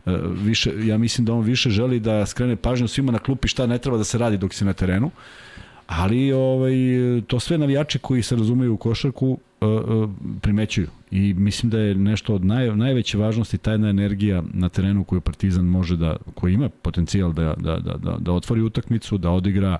E, 0.06 0.16
više, 0.42 0.72
ja 0.86 0.98
mislim 0.98 1.24
da 1.24 1.32
on 1.32 1.44
više 1.44 1.70
želi 1.70 2.00
da 2.00 2.26
skrene 2.26 2.56
pažnju 2.56 2.88
svima 2.88 3.12
na 3.12 3.18
klupi 3.18 3.48
šta 3.48 3.66
ne 3.66 3.78
treba 3.78 3.98
da 3.98 4.04
se 4.04 4.18
radi 4.18 4.38
dok 4.38 4.54
se 4.54 4.64
na 4.64 4.72
terenu, 4.72 5.10
ali 5.86 6.32
ovaj, 6.32 6.72
to 7.26 7.40
sve 7.40 7.58
navijači 7.58 7.98
koji 7.98 8.22
se 8.22 8.36
razumeju 8.36 8.74
u 8.74 8.76
košarku 8.76 9.38
primećuju 10.40 10.86
i 11.10 11.34
mislim 11.34 11.70
da 11.70 11.78
je 11.78 11.94
nešto 11.94 12.34
od 12.34 12.44
naj, 12.44 12.76
najveće 12.76 13.18
važnosti 13.18 13.58
ta 13.58 13.72
jedna 13.72 13.88
energija 13.88 14.42
na 14.52 14.68
terenu 14.68 15.04
koju 15.04 15.20
Partizan 15.20 15.64
može 15.64 15.96
da, 15.96 16.16
koji 16.34 16.54
ima 16.54 16.68
potencijal 16.68 17.32
da, 17.32 17.54
da, 17.58 17.76
da, 17.76 17.96
da, 17.96 18.16
da 18.18 18.32
otvori 18.32 18.62
utakmicu, 18.62 19.18
da 19.18 19.30
odigra 19.30 19.78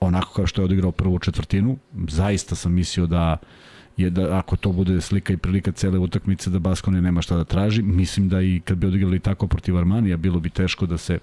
onako 0.00 0.32
kao 0.34 0.46
što 0.46 0.60
je 0.60 0.64
odigrao 0.64 0.92
prvu 0.92 1.18
četvrtinu. 1.18 1.76
Zaista 2.08 2.54
sam 2.54 2.72
mislio 2.72 3.06
da 3.06 3.36
uh, 3.42 3.48
je 3.96 4.10
da 4.10 4.38
ako 4.38 4.56
to 4.56 4.72
bude 4.72 5.00
slika 5.00 5.32
i 5.32 5.36
prilika 5.36 5.72
cele 5.72 5.98
utakmice 5.98 6.50
da 6.50 6.58
Baskone 6.58 7.00
nema 7.00 7.22
šta 7.22 7.36
da 7.36 7.44
traži, 7.44 7.82
mislim 7.82 8.28
da 8.28 8.42
i 8.42 8.60
kad 8.64 8.78
bi 8.78 8.86
odigrali 8.86 9.20
tako 9.20 9.46
protiv 9.46 9.78
Armanija 9.78 10.16
bilo 10.16 10.40
bi 10.40 10.50
teško 10.50 10.86
da 10.86 10.98
se 10.98 11.18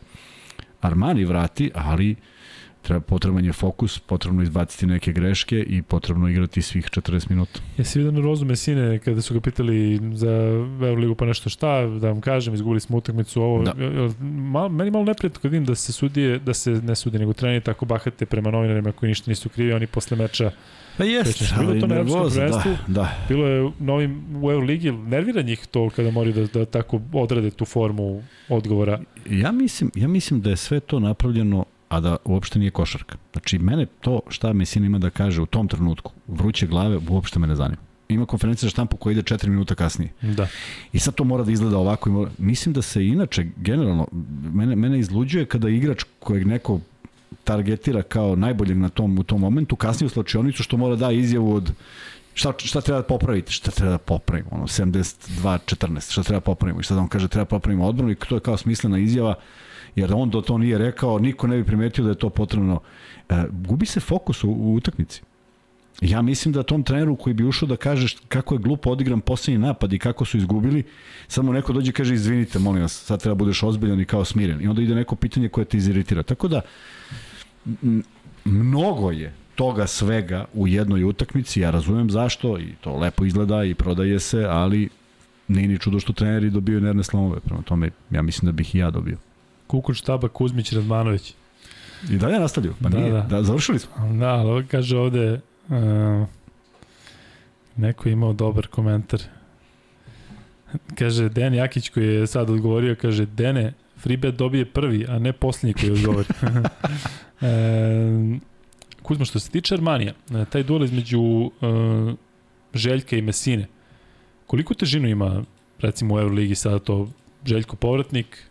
Armani 0.82 1.26
vrati, 1.26 1.72
ali 1.74 2.16
treba 2.82 3.02
potreban 3.02 3.46
je 3.46 3.54
fokus, 3.54 4.00
potrebno 4.00 4.44
izbaciti 4.44 4.86
neke 4.86 5.12
greške 5.12 5.60
i 5.68 5.82
potrebno 5.82 6.30
igrati 6.30 6.62
svih 6.62 6.86
40 6.86 7.30
minuta. 7.30 7.60
Jesi 7.78 8.00
vidio 8.00 8.12
na 8.12 8.20
Rozu 8.20 8.46
Mesine 8.46 9.00
kada 9.00 9.22
su 9.22 9.34
ga 9.34 9.40
pitali 9.40 10.00
za 10.14 10.32
Euroligu 10.82 11.16
pa 11.16 11.26
nešto 11.26 11.50
šta, 11.50 11.82
da 11.86 12.08
vam 12.08 12.22
kažem, 12.22 12.54
izgubili 12.54 12.80
smo 12.80 12.98
utakmicu 12.98 13.42
ovo. 13.42 13.64
Da. 13.64 13.74
Mal, 14.24 14.70
meni 14.70 14.92
malo 14.92 15.06
neprijatno 15.06 15.40
kad 15.42 15.52
vidim 15.52 15.66
da 15.66 15.76
se 15.76 15.94
sudije, 15.94 16.40
da 16.40 16.54
se 16.54 16.72
ne 16.72 16.96
sudi, 16.96 17.20
nego 17.20 17.34
treneri 17.34 17.64
tako 17.64 17.86
bahate 17.86 18.26
prema 18.26 18.52
novinarima 18.52 18.92
koji 18.92 19.10
ništa 19.10 19.32
nisu 19.32 19.50
krivi, 19.50 19.74
oni 19.74 19.88
posle 19.88 20.18
meča 20.18 20.52
Pa 21.00 21.06
jeste, 21.06 21.46
ali 21.58 21.80
to 21.80 21.88
na 21.88 21.96
nervoza, 21.96 22.48
da, 22.48 22.78
da. 22.88 23.16
Bilo 23.30 23.48
je 23.48 23.72
novim 23.80 24.24
u 24.44 24.52
Euroligi, 24.52 24.92
nervira 24.92 25.42
njih 25.42 25.68
to 25.72 25.90
kada 25.90 26.12
moraju 26.12 26.34
da, 26.34 26.60
da 26.60 26.66
tako 26.66 27.02
odrade 27.14 27.52
tu 27.52 27.66
formu 27.66 28.24
odgovora. 28.50 29.00
Ja 29.30 29.52
mislim, 29.52 29.92
ja 29.96 30.08
mislim 30.08 30.42
da 30.42 30.50
je 30.50 30.58
sve 30.58 30.80
to 30.80 31.00
napravljeno 31.00 31.66
a 31.90 32.00
da 32.00 32.18
uopšte 32.26 32.60
nije 32.60 32.72
košarka. 32.72 33.18
Znači, 33.32 33.60
mene 33.60 33.86
to 33.86 34.22
šta 34.28 34.54
Mesina 34.54 34.86
ima 34.86 35.00
da 35.00 35.10
kaže 35.10 35.42
u 35.42 35.46
tom 35.46 35.68
trenutku, 35.68 36.12
vruće 36.28 36.68
glave, 36.68 37.00
uopšte 37.10 37.40
me 37.40 37.48
ne 37.48 37.56
zanima. 37.56 37.82
Ima 38.10 38.26
konferencija 38.26 38.68
za 38.68 38.72
štampu 38.72 38.98
koja 38.98 39.12
ide 39.12 39.22
4 39.22 39.48
minuta 39.48 39.76
kasnije. 39.76 40.12
Da. 40.22 40.48
I 40.94 41.00
sad 41.00 41.16
to 41.16 41.24
mora 41.24 41.44
da 41.44 41.52
izgleda 41.52 41.78
ovako. 41.78 42.10
I 42.10 42.12
mora... 42.12 42.32
Mislim 42.38 42.74
da 42.74 42.82
se 42.82 43.06
inače, 43.06 43.48
generalno, 43.58 44.08
mene, 44.54 44.76
mene 44.76 45.00
izluđuje 45.00 45.46
kada 45.46 45.70
igrač 45.70 46.04
kojeg 46.20 46.48
neko 46.48 46.80
targetira 47.44 48.02
kao 48.02 48.36
najboljeg 48.36 48.78
na 48.78 48.90
tom, 48.90 49.20
u 49.20 49.24
tom 49.24 49.42
momentu, 49.42 49.76
kasnije 49.76 50.06
u 50.06 50.10
slačionicu 50.10 50.64
što 50.64 50.78
mora 50.78 50.96
da 50.96 51.12
izjavu 51.12 51.54
od 51.54 51.72
šta, 52.34 52.54
šta 52.58 52.82
treba 52.82 53.02
da 53.02 53.08
popraviti, 53.08 53.52
šta 53.52 53.72
treba 53.72 53.92
da 53.92 53.98
popravimo, 53.98 54.50
ono, 54.52 54.68
72-14, 54.68 56.12
šta 56.12 56.24
treba 56.24 56.40
da 56.40 56.46
popravimo, 56.46 56.80
i 56.80 56.84
sad 56.84 56.98
on 56.98 57.08
kaže 57.08 57.28
treba 57.28 57.44
da 57.44 57.50
popravimo 57.50 57.86
odbranu 57.86 58.12
i 58.12 58.16
to 58.16 58.36
je 58.36 58.42
kao 58.42 58.58
smislena 58.58 58.98
izjava, 58.98 59.36
jer 59.96 60.14
on 60.14 60.30
do 60.30 60.42
to 60.42 60.58
nije 60.58 60.78
rekao, 60.78 61.20
niko 61.20 61.48
ne 61.48 61.58
bi 61.58 61.64
primetio 61.64 62.04
da 62.04 62.10
je 62.10 62.18
to 62.18 62.30
potrebno. 62.30 62.80
E, 63.30 63.44
gubi 63.52 63.86
se 63.86 64.00
fokus 64.00 64.44
u, 64.44 64.50
u 64.50 64.76
utakmici. 64.76 65.22
Ja 66.02 66.22
mislim 66.22 66.54
da 66.54 66.64
tom 66.64 66.84
treneru 66.84 67.16
koji 67.16 67.34
bi 67.34 67.44
ušao 67.44 67.68
da 67.68 67.76
kaže 67.76 68.16
kako 68.28 68.56
je 68.56 68.60
glupo 68.60 68.90
odigran 68.90 69.22
poslednji 69.22 69.60
napad 69.60 69.94
i 69.94 70.00
kako 70.00 70.26
su 70.26 70.38
izgubili, 70.38 70.84
samo 71.28 71.54
neko 71.54 71.74
dođe 71.74 71.90
i 71.90 71.94
kaže 71.94 72.14
izvinite, 72.14 72.60
molim 72.60 72.82
vas, 72.82 73.04
sad 73.04 73.22
treba 73.22 73.36
da 73.36 73.40
budeš 73.40 73.64
ozbiljan 73.64 74.02
i 74.02 74.06
kao 74.06 74.26
smiren. 74.26 74.62
I 74.62 74.68
onda 74.68 74.82
ide 74.82 74.96
neko 74.96 75.16
pitanje 75.16 75.50
koje 75.50 75.66
te 75.66 75.78
iziritira. 75.78 76.24
Tako 76.24 76.48
da, 76.48 76.62
mnogo 78.46 79.12
je 79.12 79.34
toga 79.56 79.88
svega 79.88 80.46
u 80.54 80.68
jednoj 80.68 81.04
utakmici, 81.04 81.62
ja 81.62 81.72
razumem 81.72 82.10
zašto 82.10 82.60
i 82.60 82.74
to 82.82 82.98
lepo 82.98 83.26
izgleda 83.26 83.64
i 83.64 83.74
prodaje 83.74 84.20
se, 84.20 84.46
ali 84.50 84.90
nije 85.48 85.68
ni 85.68 85.80
čudo 85.80 86.00
što 86.00 86.14
treneri 86.14 86.50
dobiju 86.50 86.82
nervne 86.82 87.04
slomove, 87.04 87.40
prema 87.40 87.62
tome 87.62 87.90
ja 88.12 88.22
mislim 88.22 88.46
da 88.46 88.52
bih 88.52 88.76
i 88.76 88.78
ja 88.78 88.92
dobio. 88.92 89.18
Kukuć, 89.70 90.02
Taba, 90.02 90.28
Kuzmić, 90.28 90.72
Radmanović. 90.74 91.34
I 92.10 92.18
dalje 92.18 92.40
nastavljaju? 92.40 92.76
Pa 92.84 92.90
da, 92.90 92.98
nije, 92.98 93.12
da. 93.12 93.22
da, 93.22 93.44
završili 93.44 93.80
smo. 93.80 93.92
Da, 94.20 94.30
ali 94.30 94.68
kaže 94.68 94.98
ovde, 94.98 95.40
uh, 95.68 96.28
neko 97.76 98.10
je 98.10 98.14
imao 98.14 98.34
dobar 98.34 98.68
komentar. 98.68 99.22
Kaže, 100.96 101.30
Den 101.30 101.54
Jakić 101.54 101.90
koji 101.90 102.08
je 102.08 102.28
sad 102.28 102.50
odgovorio, 102.50 102.96
kaže, 103.02 103.26
Dene, 103.26 103.74
Freebet 103.98 104.36
dobije 104.36 104.66
prvi, 104.66 105.06
a 105.10 105.20
ne 105.20 105.34
posljednji 105.34 105.74
koji 105.74 105.92
odgovori. 105.92 106.28
e, 107.42 108.40
Kuzma, 109.02 109.26
što 109.26 109.40
se 109.40 109.52
tiče 109.52 109.76
Armanija, 109.76 110.14
e, 110.32 110.46
taj 110.46 110.64
duel 110.64 110.84
između 110.84 111.22
e, 111.22 111.50
Željka 112.74 113.16
i 113.16 113.22
Mesine, 113.22 113.68
koliko 114.48 114.74
težinu 114.74 115.08
ima 115.08 115.44
recimo 115.80 116.16
u 116.16 116.20
Euroligi 116.20 116.56
sada 116.56 116.80
to 116.80 117.08
Željko 117.46 117.76
povratnik, 117.76 118.49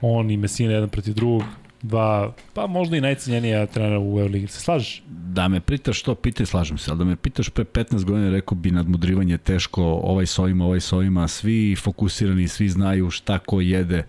on 0.00 0.30
i 0.30 0.36
Mesina 0.36 0.72
jedan 0.72 0.88
protiv 0.88 1.14
drugog, 1.14 1.42
dva, 1.82 2.32
pa 2.54 2.66
možda 2.66 2.96
i 2.96 3.00
najcenjenija 3.00 3.66
trenera 3.66 4.00
u 4.00 4.20
Euroligi. 4.20 4.46
Se 4.46 4.60
slažeš? 4.60 5.02
Da 5.08 5.48
me 5.48 5.60
pitaš 5.60 6.00
što, 6.00 6.14
pitaj, 6.14 6.46
slažem 6.46 6.78
se, 6.78 6.90
ali 6.90 6.98
da 6.98 7.04
me 7.04 7.16
pitaš 7.16 7.48
pre 7.48 7.64
15 7.64 8.04
godina 8.04 8.30
rekao 8.30 8.58
bi 8.58 8.70
nadmudrivanje 8.70 9.38
teško, 9.38 9.82
ovaj 9.82 10.26
s 10.26 10.38
ovima, 10.38 10.64
ovaj 10.64 10.80
s 10.80 10.92
ovima, 10.92 11.28
svi 11.28 11.76
fokusirani, 11.76 12.48
svi 12.48 12.68
znaju 12.68 13.10
šta 13.10 13.38
ko 13.38 13.60
jede, 13.60 14.04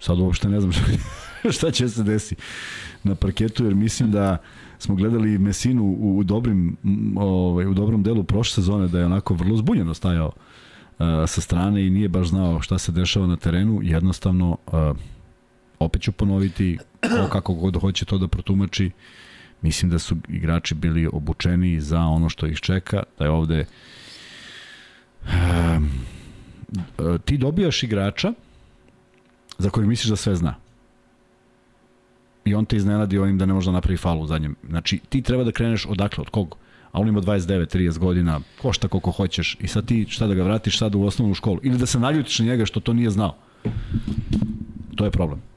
sad 0.00 0.18
uopšte 0.18 0.48
ne 0.48 0.60
znam 0.60 0.72
šta 1.56 1.70
će 1.70 1.88
se 1.88 2.02
desi 2.02 2.36
na 3.02 3.14
parketu, 3.14 3.64
jer 3.64 3.74
mislim 3.74 4.10
da 4.10 4.36
smo 4.78 4.94
gledali 4.94 5.38
Mesinu 5.38 5.84
u, 5.84 6.18
u 6.18 6.24
dobrim 6.24 6.76
ovaj, 7.16 7.66
u 7.66 7.74
dobrom 7.74 8.02
delu 8.02 8.24
prošle 8.24 8.54
sezone 8.54 8.88
da 8.88 8.98
je 8.98 9.06
onako 9.06 9.34
vrlo 9.34 9.56
zbunjeno 9.56 9.94
stajao 9.94 10.26
uh, 10.26 11.06
sa 11.26 11.40
strane 11.40 11.86
i 11.86 11.90
nije 11.90 12.08
baš 12.08 12.28
znao 12.28 12.60
šta 12.60 12.78
se 12.78 12.92
dešava 12.92 13.26
na 13.26 13.36
terenu, 13.36 13.80
jednostavno 13.82 14.56
uh, 14.66 14.96
opet 15.80 16.02
ću 16.02 16.12
ponoviti 16.12 16.78
ko 17.00 17.28
kako 17.32 17.54
god 17.54 17.80
hoće 17.80 18.04
to 18.04 18.18
da 18.18 18.28
protumači 18.28 18.90
mislim 19.62 19.90
da 19.90 19.98
su 19.98 20.16
igrači 20.28 20.74
bili 20.74 21.08
obučeni 21.12 21.80
za 21.80 22.00
ono 22.00 22.28
što 22.28 22.46
ih 22.46 22.60
čeka, 22.60 23.02
da 23.18 23.24
je 23.24 23.30
ovde 23.30 23.64
uh, 25.22 25.30
ti 27.24 27.38
dobijaš 27.38 27.82
igrača 27.82 28.32
za 29.58 29.70
kojeg 29.70 29.88
misliš 29.88 30.10
da 30.10 30.16
sve 30.16 30.36
zna. 30.36 30.54
I 32.44 32.54
on 32.54 32.64
te 32.64 32.76
iznenadi 32.76 33.18
onim 33.18 33.38
da 33.38 33.46
ne 33.46 33.54
može 33.54 33.66
da 33.66 33.72
napravi 33.72 33.96
falu 33.96 34.22
u 34.22 34.26
zadnjem. 34.26 34.56
Znači, 34.68 35.00
ti 35.08 35.22
treba 35.22 35.44
da 35.44 35.52
kreneš 35.52 35.86
odakle, 35.86 36.22
od 36.22 36.30
kog? 36.30 36.56
A 36.92 37.00
on 37.00 37.08
ima 37.08 37.20
29, 37.20 37.76
30 37.76 37.98
godina, 37.98 38.40
košta 38.62 38.88
koliko 38.88 39.10
hoćeš 39.10 39.56
i 39.60 39.68
sad 39.68 39.86
ti 39.86 40.06
šta 40.08 40.26
da 40.26 40.34
ga 40.34 40.42
vratiš 40.42 40.78
sad 40.78 40.94
u 40.94 41.02
osnovnu 41.02 41.34
školu. 41.34 41.60
Ili 41.62 41.78
da 41.78 41.86
se 41.86 42.00
naljutiš 42.00 42.38
na 42.38 42.44
njega 42.44 42.64
što 42.64 42.80
to 42.80 42.92
nije 42.92 43.10
znao. 43.10 43.36
To 44.96 45.04
je 45.04 45.10
problem. 45.10 45.49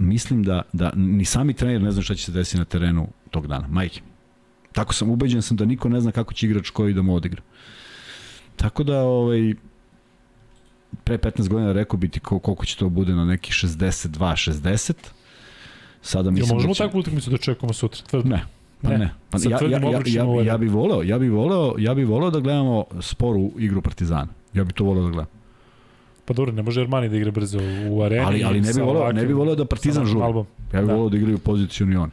Mislim 0.00 0.42
da, 0.42 0.62
da 0.72 0.92
ni 0.96 1.24
sami 1.24 1.54
trener 1.54 1.82
ne 1.82 1.90
zna 1.90 2.02
šta 2.02 2.14
će 2.14 2.24
se 2.24 2.32
desiti 2.32 2.58
na 2.58 2.64
terenu 2.64 3.08
tog 3.30 3.46
dana. 3.46 3.68
Majke. 3.68 4.00
Tako 4.72 4.94
sam 4.94 5.10
ubeđen 5.10 5.42
sam 5.42 5.56
da 5.56 5.64
niko 5.64 5.88
ne 5.88 6.00
zna 6.00 6.12
kako 6.12 6.34
će 6.34 6.46
igrač 6.46 6.70
koji 6.70 6.94
da 6.94 7.02
mu 7.02 7.14
odigra. 7.14 7.42
Tako 8.56 8.82
da, 8.82 9.02
ovaj, 9.02 9.54
pre 11.04 11.18
15 11.18 11.48
godina 11.48 11.72
rekao 11.72 11.98
bi 11.98 12.08
ti 12.08 12.20
koliko 12.20 12.64
će 12.64 12.76
to 12.76 12.88
bude 12.88 13.12
na 13.12 13.24
neki 13.24 13.52
62-60. 13.52 14.92
Sada 16.02 16.30
mislim 16.30 16.48
ja, 16.50 16.54
možemo 16.54 16.70
da 16.70 16.74
će... 16.74 16.82
takvu 16.82 16.98
utakmicu 16.98 17.30
da 17.30 17.36
čekamo 17.36 17.72
sutra? 17.72 18.06
Tvrdo. 18.06 18.28
Ne. 18.28 18.44
Pa 18.82 18.88
ne. 18.88 18.98
ne. 18.98 19.10
Pa 19.30 19.38
ja, 19.38 19.50
ja, 19.50 19.68
ja, 19.68 19.78
ja, 19.78 20.42
ja, 20.44 20.58
bih 20.58 20.70
voleo, 20.70 21.02
ja 21.02 21.18
bih 21.18 21.30
voleo, 21.30 21.74
ja 21.78 21.94
bih 21.94 22.08
voleo 22.08 22.30
da 22.30 22.40
gledamo 22.40 22.84
sporu 23.00 23.50
igru 23.58 23.82
Partizana. 23.82 24.28
Ja 24.54 24.64
bih 24.64 24.74
to 24.74 24.84
voleo 24.84 25.02
da 25.04 25.10
gledam. 25.10 25.39
Pa 26.30 26.34
dobro, 26.34 26.52
ne 26.52 26.62
može 26.62 26.80
Armani 26.80 27.08
da 27.08 27.16
igra 27.16 27.30
brzo 27.30 27.58
u 27.88 28.02
areni. 28.02 28.24
Ali, 28.24 28.44
ali 28.44 28.60
ne 28.60 28.72
bih 28.72 28.82
voleo, 28.84 29.12
ne 29.12 29.26
bih 29.26 29.36
voleo 29.36 29.54
da 29.54 29.64
Partizan 29.64 30.06
žuri. 30.06 30.20
Ja 30.72 30.80
bih 30.80 30.88
da. 30.88 30.94
voleo 30.94 31.08
da 31.08 31.16
igraju 31.16 31.38
poziciju 31.38 31.92
i 31.92 31.96
oni. 31.96 32.12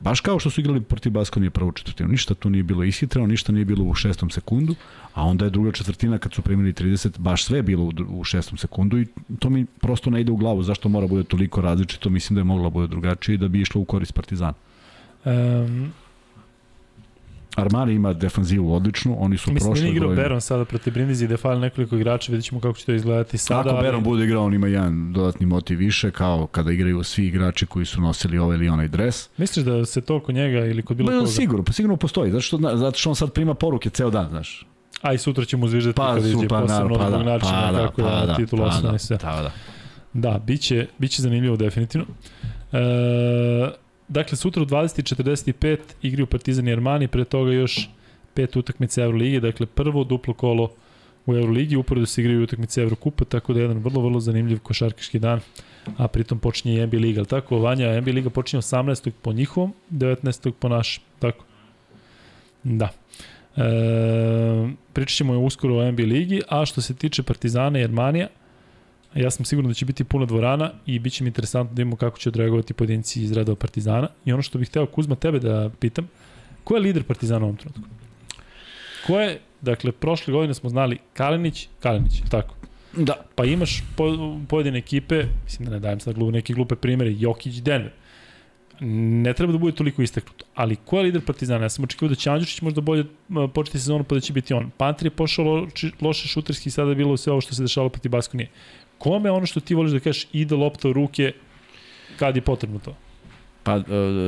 Baš 0.00 0.20
kao 0.20 0.38
što 0.38 0.50
su 0.50 0.60
igrali 0.60 0.80
protiv 0.80 1.12
Baskonije 1.12 1.50
prvu 1.50 1.72
četvrtinu. 1.72 2.08
Ništa 2.08 2.34
tu 2.34 2.50
nije 2.50 2.62
bilo 2.62 2.84
ishitreno, 2.84 3.26
ništa 3.26 3.52
nije 3.52 3.64
bilo 3.64 3.84
u 3.84 3.94
šestom 3.94 4.30
sekundu, 4.30 4.74
a 5.14 5.24
onda 5.24 5.44
je 5.44 5.50
druga 5.50 5.72
četvrtina 5.72 6.18
kad 6.18 6.32
su 6.32 6.42
primili 6.42 6.72
30, 6.72 7.18
baš 7.18 7.44
sve 7.44 7.62
bilo 7.62 7.84
u, 7.84 7.92
u 8.08 8.24
šestom 8.24 8.58
sekundu 8.58 8.98
i 8.98 9.06
to 9.38 9.50
mi 9.50 9.64
prosto 9.80 10.10
ne 10.10 10.20
ide 10.20 10.32
u 10.32 10.36
glavu. 10.36 10.62
Zašto 10.62 10.88
mora 10.88 11.06
bude 11.06 11.24
toliko 11.24 11.60
različito? 11.60 12.10
Mislim 12.10 12.34
da 12.34 12.40
je 12.40 12.44
mogla 12.44 12.70
bude 12.70 12.86
drugačije 12.86 13.34
i 13.34 13.38
da 13.38 13.48
bi 13.48 13.60
išlo 13.60 13.80
u 13.80 13.84
korist 13.84 14.14
Partizana. 14.14 14.54
Um, 15.24 15.92
Armani 17.60 17.92
ima 17.94 18.12
defanzivu 18.12 18.74
odličnu, 18.74 19.16
oni 19.18 19.38
su 19.38 19.52
mislim 19.52 19.68
da 19.68 19.70
prošle 19.70 19.82
nije 19.84 19.92
igrao 19.92 20.08
godine- 20.08 20.22
Beron 20.22 20.40
sada 20.40 20.64
protiv 20.64 20.92
Brindisi 20.94 21.24
gde 21.26 21.36
fali 21.36 21.60
nekoliko 21.60 21.96
igrača, 21.96 22.32
vidjet 22.32 22.44
ćemo 22.44 22.60
kako 22.60 22.78
će 22.78 22.84
to 22.86 22.92
izgledati 22.92 23.38
sada. 23.38 23.70
Ako 23.70 23.82
Beron 23.82 24.02
bude 24.04 24.24
igrao, 24.24 24.44
on 24.44 24.54
ima 24.54 24.66
jedan 24.66 25.12
dodatni 25.12 25.46
motiv 25.46 25.78
više, 25.78 26.10
kao 26.10 26.46
kada 26.46 26.72
igraju 26.72 27.02
svi 27.02 27.26
igrači 27.26 27.66
koji 27.66 27.84
su 27.86 28.00
nosili 28.00 28.38
ovaj 28.38 28.56
ili 28.56 28.68
onaj 28.68 28.88
dres. 28.88 29.28
Misliš 29.36 29.64
da 29.64 29.84
se 29.86 30.00
to 30.00 30.20
kod 30.20 30.34
njega 30.34 30.58
ili 30.58 30.82
kod 30.82 30.96
bilo 30.96 31.10
koga? 31.10 31.26
sigurno, 31.26 31.64
pa 31.64 31.72
sigurno 31.72 31.96
postoji, 31.96 32.30
zato 32.30 32.40
što, 32.40 32.58
zato 32.76 32.98
što 32.98 33.10
on 33.10 33.16
sad 33.16 33.32
prima 33.32 33.54
poruke 33.54 33.90
ceo 33.90 34.10
dan, 34.10 34.28
znaš. 34.28 34.66
A 35.02 35.12
i 35.12 35.18
sutra 35.18 35.44
ćemo 35.44 35.68
zviždati 35.68 35.96
Pa, 35.96 36.08
kada 36.14 36.20
su, 36.20 36.28
iđe 36.38 36.48
pa, 36.48 36.60
posebno 36.60 36.98
pa, 36.98 37.10
da, 37.10 37.22
načina 37.22 37.62
pa, 37.66 37.72
da, 37.72 37.78
kako 37.86 38.02
pa, 38.02 38.08
je 38.08 38.26
da, 38.26 38.36
titul 38.36 38.58
pa, 38.58 38.64
osnovne 38.64 38.92
da, 38.92 38.98
sve. 38.98 39.16
da, 39.16 39.42
da. 39.42 39.50
Da, 40.12 40.38
biće, 40.38 40.86
biće 40.98 41.22
zanimljivo 41.22 41.56
definitivno. 41.56 42.06
E, 42.72 42.78
dakle, 44.08 44.36
sutra 44.36 44.62
u 44.62 44.66
20.45 44.66 45.78
igraju 46.02 46.26
Partizan 46.26 46.68
i 46.68 46.72
Armani, 46.72 47.08
pre 47.08 47.24
toga 47.24 47.52
još 47.52 47.88
pet 48.34 48.56
utakmica 48.56 49.02
Euroligi, 49.02 49.40
dakle 49.40 49.66
prvo 49.66 50.04
duplo 50.04 50.34
kolo 50.34 50.70
u 51.26 51.34
Euroligi, 51.34 51.76
uporedo 51.76 52.06
se 52.06 52.20
igraju 52.20 52.42
utakmice 52.42 52.82
Evrokupa, 52.82 53.24
tako 53.24 53.52
da 53.52 53.60
je 53.60 53.64
jedan 53.64 53.78
vrlo, 53.78 54.02
vrlo 54.02 54.20
zanimljiv 54.20 54.58
košarkaški 54.58 55.18
dan, 55.18 55.40
a 55.96 56.08
pritom 56.08 56.38
počinje 56.38 56.74
i 56.74 56.86
NBA 56.86 56.98
Liga, 56.98 57.20
ali 57.20 57.26
tako, 57.26 57.58
Vanja, 57.58 58.00
NBA 58.00 58.12
Liga 58.12 58.30
počinje 58.30 58.62
18. 58.62 59.10
po 59.22 59.32
njihovom, 59.32 59.72
19. 59.90 60.52
po 60.52 60.68
našem, 60.68 61.04
tako? 61.18 61.44
Da. 62.64 62.88
E, 63.56 63.62
pričat 64.92 65.16
ćemo 65.16 65.38
uskoro 65.38 65.76
o 65.76 65.92
NBA 65.92 66.02
Ligi, 66.02 66.42
a 66.48 66.66
što 66.66 66.80
se 66.80 66.94
tiče 66.94 67.22
Partizana 67.22 67.78
i 67.78 67.84
Armanija, 67.84 68.28
Ja 69.14 69.30
sam 69.30 69.44
siguran 69.44 69.68
da 69.68 69.74
će 69.74 69.84
biti 69.84 70.04
puna 70.04 70.26
dvorana 70.26 70.70
i 70.86 70.98
bit 70.98 71.12
će 71.12 71.24
mi 71.24 71.28
interesantno 71.28 71.74
da 71.74 71.82
imamo 71.82 71.96
kako 71.96 72.18
će 72.18 72.28
odreagovati 72.28 72.74
pojedinci 72.74 73.22
iz 73.22 73.32
redova 73.32 73.56
Partizana. 73.56 74.08
I 74.24 74.32
ono 74.32 74.42
što 74.42 74.58
bih 74.58 74.68
hteo 74.68 74.86
Kuzma 74.86 75.14
tebe 75.14 75.38
da 75.38 75.70
pitam, 75.80 76.08
ko 76.64 76.74
je 76.74 76.80
lider 76.80 77.04
Partizana 77.04 77.44
u 77.44 77.48
ovom 77.48 77.56
trenutku? 77.56 77.82
Ko 79.06 79.20
je, 79.20 79.40
dakle, 79.60 79.92
prošle 79.92 80.32
godine 80.32 80.54
smo 80.54 80.70
znali 80.70 80.98
Kalinić, 81.12 81.68
Kalinić, 81.80 82.22
tako? 82.30 82.54
Da. 82.96 83.14
Pa 83.34 83.44
imaš 83.44 83.82
po, 83.96 84.36
pojedine 84.48 84.78
ekipe, 84.78 85.24
mislim 85.44 85.68
da 85.68 85.74
ne 85.74 85.80
dajem 85.80 86.00
sad 86.00 86.14
glupe, 86.14 86.32
neke 86.32 86.52
glupe 86.52 86.76
primere, 86.76 87.14
Jokić, 87.18 87.54
Denver. 87.54 87.92
Ne 88.80 89.32
treba 89.34 89.52
da 89.52 89.58
bude 89.58 89.76
toliko 89.76 90.02
istaknuto. 90.02 90.44
Ali 90.54 90.76
ko 90.76 90.96
je 90.96 91.02
lider 91.02 91.24
Partizana? 91.24 91.64
Ja 91.64 91.68
sam 91.68 91.84
očekivao 91.84 92.08
da 92.08 92.14
će 92.14 92.30
Andjušić 92.30 92.62
možda 92.62 92.80
bolje 92.80 93.04
početi 93.54 93.78
sezonu 93.78 94.04
pa 94.04 94.14
da 94.14 94.20
će 94.20 94.32
biti 94.32 94.54
on. 94.54 94.70
Panter 94.76 95.06
je 95.06 95.10
pošao 95.10 95.66
loše 96.00 96.28
šuterski 96.28 96.68
i 96.68 96.72
sada 96.72 96.90
je 96.90 96.96
bilo 96.96 97.16
sve 97.16 97.32
ovo 97.32 97.40
što 97.40 97.54
se 97.54 97.62
dešavalo 97.62 97.90
protiv 97.90 98.10
Baskonije. 98.10 98.48
Kome 98.98 99.30
ono 99.30 99.46
što 99.46 99.60
ti 99.60 99.74
voliš 99.74 99.92
da 99.92 100.00
kažeš 100.00 100.26
ide 100.32 100.54
lopta 100.54 100.88
u 100.88 100.92
ruke 100.92 101.32
kad 102.18 102.36
je 102.36 102.42
potrebno 102.42 102.78
to? 102.78 102.96
Pa, 103.62 103.76
e, 103.76 103.82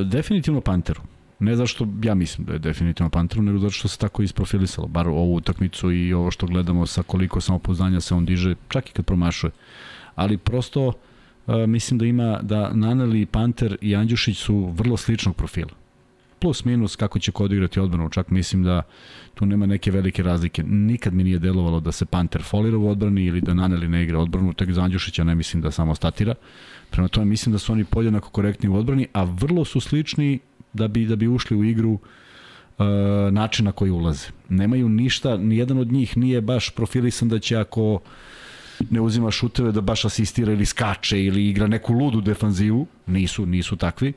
definitivno 0.05 0.61
Panteru. 0.61 1.01
Ne 1.39 1.57
zašto 1.57 1.87
ja 2.03 2.15
mislim 2.15 2.47
da 2.47 2.53
je 2.53 2.59
definitivno 2.59 3.11
Panteru, 3.11 3.43
nego 3.43 3.59
zato 3.59 3.71
što 3.71 3.89
se 3.89 3.99
tako 3.99 4.23
isprofilisalo. 4.23 4.89
Bar 4.89 5.09
ovu 5.09 5.35
utakmicu 5.35 5.93
i 5.93 6.13
ovo 6.13 6.31
što 6.31 6.47
gledamo 6.47 6.87
sa 6.87 7.03
koliko 7.03 7.41
samopouzdanja 7.41 8.01
se 8.01 8.15
on 8.15 8.25
diže, 8.25 8.55
čak 8.69 8.91
i 8.91 8.93
kad 8.93 9.05
promašuje. 9.05 9.51
Ali 10.15 10.37
prosto 10.37 10.93
e, 11.47 11.67
mislim 11.67 11.99
da 11.99 12.07
ima 12.07 12.39
da 12.43 12.71
Naneli, 12.75 13.27
Panter 13.27 13.77
i 13.81 13.97
Andjušić 13.97 14.39
su 14.39 14.73
vrlo 14.77 14.97
sličnog 14.97 15.37
profila. 15.37 15.80
Plus 16.41 16.65
minus 16.65 16.97
kako 16.97 17.19
će 17.19 17.33
ko 17.33 17.45
odigrati 17.45 17.81
odbranu, 17.81 18.09
čak 18.09 18.31
mislim 18.31 18.62
da 18.62 18.83
tu 19.35 19.47
nema 19.47 19.67
neke 19.67 19.91
velike 19.91 20.23
razlike. 20.23 20.62
Nikad 20.62 21.15
mi 21.15 21.25
nije 21.25 21.39
delovalo 21.39 21.81
da 21.81 21.93
se 21.93 22.05
Panter 22.05 22.43
folira 22.43 22.79
u 22.79 22.89
odbrani 22.89 23.25
ili 23.25 23.41
da 23.41 23.55
Naneli 23.55 23.89
ne 23.89 24.03
igra 24.03 24.19
odbranu, 24.19 24.53
tek 24.53 24.73
za 24.73 24.83
Andjušića 24.83 25.25
ne 25.25 25.35
mislim 25.35 25.62
da 25.62 25.71
samo 25.71 25.95
statira. 25.95 26.35
Prema 26.91 27.09
tome 27.09 27.27
mislim 27.27 27.53
da 27.53 27.59
su 27.59 27.73
oni 27.73 27.85
podjednako 27.85 28.31
korektni 28.31 28.69
u 28.69 28.75
odbrani, 28.75 29.07
a 29.12 29.25
vrlo 29.25 29.65
su 29.65 29.81
slični 29.81 30.39
da 30.73 30.89
bi 30.89 31.07
da 31.07 31.17
bi 31.17 31.29
ušli 31.29 31.57
u 31.57 31.65
igru 31.65 31.99
e, 32.79 32.85
način 33.31 33.65
na 33.65 33.73
koji 33.73 33.91
ulaze. 33.91 34.27
Nemaju 34.49 34.89
ništa, 34.89 35.37
ni 35.37 35.57
jedan 35.57 35.79
od 35.79 35.93
njih 35.93 36.17
nije 36.17 36.41
baš 36.41 36.71
profilisan 36.71 37.29
da 37.29 37.39
će 37.39 37.57
ako 37.57 38.01
ne 38.91 39.01
uzima 39.01 39.31
šuteve 39.31 39.73
da 39.73 39.81
baš 39.81 40.05
asistira 40.05 40.53
ili 40.53 40.67
skače 40.67 41.25
ili 41.25 41.49
igra 41.49 41.67
neku 41.67 41.93
ludu 41.93 42.21
defanzivu, 42.21 42.87
nisu, 43.07 43.47
nisu 43.47 43.77
takvi. 43.77 44.12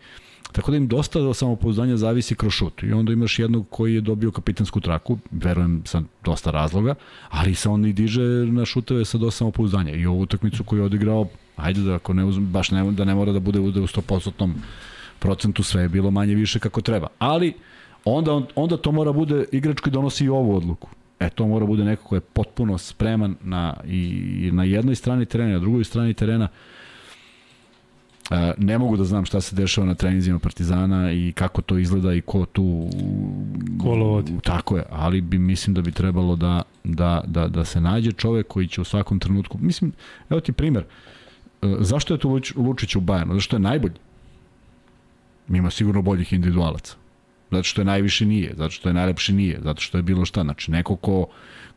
Tako 0.54 0.72
da 0.72 0.78
im 0.78 0.88
dosta 0.88 1.20
do 1.20 1.34
samopouzdanja 1.34 1.98
zavisi 1.98 2.36
kroz 2.36 2.54
šut. 2.54 2.84
I 2.84 2.92
onda 2.94 3.14
imaš 3.14 3.40
jednog 3.40 3.66
koji 3.70 3.96
je 3.96 4.02
dobio 4.02 4.32
kapitansku 4.32 4.80
traku, 4.80 5.18
verujem 5.32 5.82
sa 5.86 6.02
dosta 6.24 6.52
razloga, 6.52 6.96
ali 7.30 7.56
se 7.56 7.70
on 7.70 7.86
i 7.86 7.94
diže 7.94 8.22
na 8.46 8.66
šuteve 8.66 9.06
sa 9.06 9.18
dosta 9.18 9.38
samopouzdanja. 9.38 9.96
I 9.96 10.06
ovu 10.06 10.22
utakmicu 10.22 10.64
koju 10.64 10.80
je 10.80 10.86
odigrao, 10.86 11.28
ajde 11.56 11.82
da 11.82 11.96
ako 11.96 12.14
ne 12.14 12.26
uzme, 12.26 12.46
baš 12.46 12.72
ne, 12.72 12.92
da 12.92 13.06
ne 13.06 13.16
mora 13.16 13.32
da 13.32 13.40
bude 13.40 13.60
u 13.60 13.72
100% 13.72 14.54
procentu 15.20 15.64
sve 15.64 15.82
je 15.82 15.90
bilo 15.90 16.12
manje 16.12 16.36
više 16.36 16.60
kako 16.60 16.82
treba. 16.82 17.08
Ali 17.20 17.54
onda, 18.06 18.42
onda 18.56 18.78
to 18.78 18.92
mora 18.92 19.12
bude 19.12 19.46
igrač 19.52 19.80
koji 19.80 19.94
donosi 19.94 20.26
i 20.26 20.30
ovu 20.30 20.56
odluku. 20.56 20.90
E, 21.20 21.30
to 21.30 21.48
mora 21.48 21.66
bude 21.66 21.84
neko 21.84 22.04
ko 22.04 22.16
je 22.16 22.22
potpuno 22.22 22.78
spreman 22.78 23.36
na, 23.42 23.74
i, 23.88 24.00
i 24.48 24.52
na 24.52 24.64
jednoj 24.64 24.96
strani 24.96 25.26
terena 25.26 25.54
na 25.54 25.60
drugoj 25.60 25.84
strani 25.84 26.14
terena. 26.14 26.46
E, 26.46 26.73
ne 28.58 28.78
mogu 28.78 28.98
da 28.98 29.04
znam 29.04 29.26
šta 29.26 29.42
se 29.42 29.56
dešava 29.56 29.88
na 29.88 29.96
treninzima 29.96 30.40
Partizana 30.40 31.12
i 31.12 31.32
kako 31.36 31.62
to 31.62 31.78
izgleda 31.78 32.14
i 32.14 32.22
ko 32.22 32.46
tu 32.46 32.90
Kolo 33.82 34.06
vodi. 34.06 34.34
Tako 34.44 34.78
je, 34.78 34.84
ali 34.90 35.22
bi 35.22 35.38
mislim 35.38 35.74
da 35.74 35.82
bi 35.82 35.92
trebalo 35.92 36.36
da, 36.36 36.62
da, 36.84 37.24
da, 37.28 37.48
da 37.48 37.66
se 37.66 37.82
nađe 37.82 38.12
čovek 38.12 38.48
koji 38.48 38.68
će 38.68 38.82
u 38.82 38.84
svakom 38.84 39.20
trenutku, 39.20 39.58
mislim, 39.62 39.92
evo 40.30 40.40
ti 40.40 40.52
primer, 40.52 40.84
e, 41.62 41.76
zašto 41.80 42.14
je 42.14 42.18
tu 42.18 42.30
Luč, 42.30 42.56
Lučić 42.56 42.96
u 42.96 43.02
Bajanu? 43.02 43.34
Zašto 43.34 43.56
je 43.56 43.60
najbolji? 43.60 43.96
Ima 45.50 45.70
sigurno 45.70 46.02
boljih 46.02 46.34
individualaca. 46.34 46.96
Zato 47.52 47.64
što 47.64 47.82
je 47.82 47.86
najviše 47.86 48.26
nije, 48.26 48.54
zato 48.58 48.70
što 48.70 48.90
je 48.90 48.94
najlepši 48.94 49.34
nije, 49.34 49.60
zato 49.64 49.82
što 49.82 49.98
je 49.98 50.02
bilo 50.02 50.26
šta. 50.26 50.44
Znači, 50.44 50.72
neko 50.72 50.96
ko, 50.96 51.28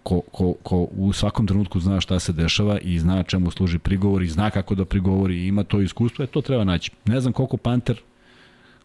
ko, 0.06 0.20
ko, 0.32 0.54
ko 0.62 0.86
u 0.96 1.12
svakom 1.12 1.46
trenutku 1.46 1.80
zna 1.80 2.00
šta 2.00 2.18
se 2.18 2.32
dešava 2.32 2.78
i 2.78 2.98
zna 2.98 3.22
čemu 3.22 3.50
služi 3.50 3.78
prigovor 3.78 4.22
i 4.22 4.28
zna 4.28 4.50
kako 4.50 4.74
da 4.74 4.84
prigovori 4.84 5.34
i 5.34 5.46
ima 5.46 5.64
to 5.64 5.80
iskustvo, 5.80 6.24
e, 6.24 6.26
to 6.26 6.40
treba 6.40 6.64
naći. 6.64 6.90
Ne 7.04 7.20
znam 7.20 7.32
koliko 7.32 7.56
Panter, 7.56 7.98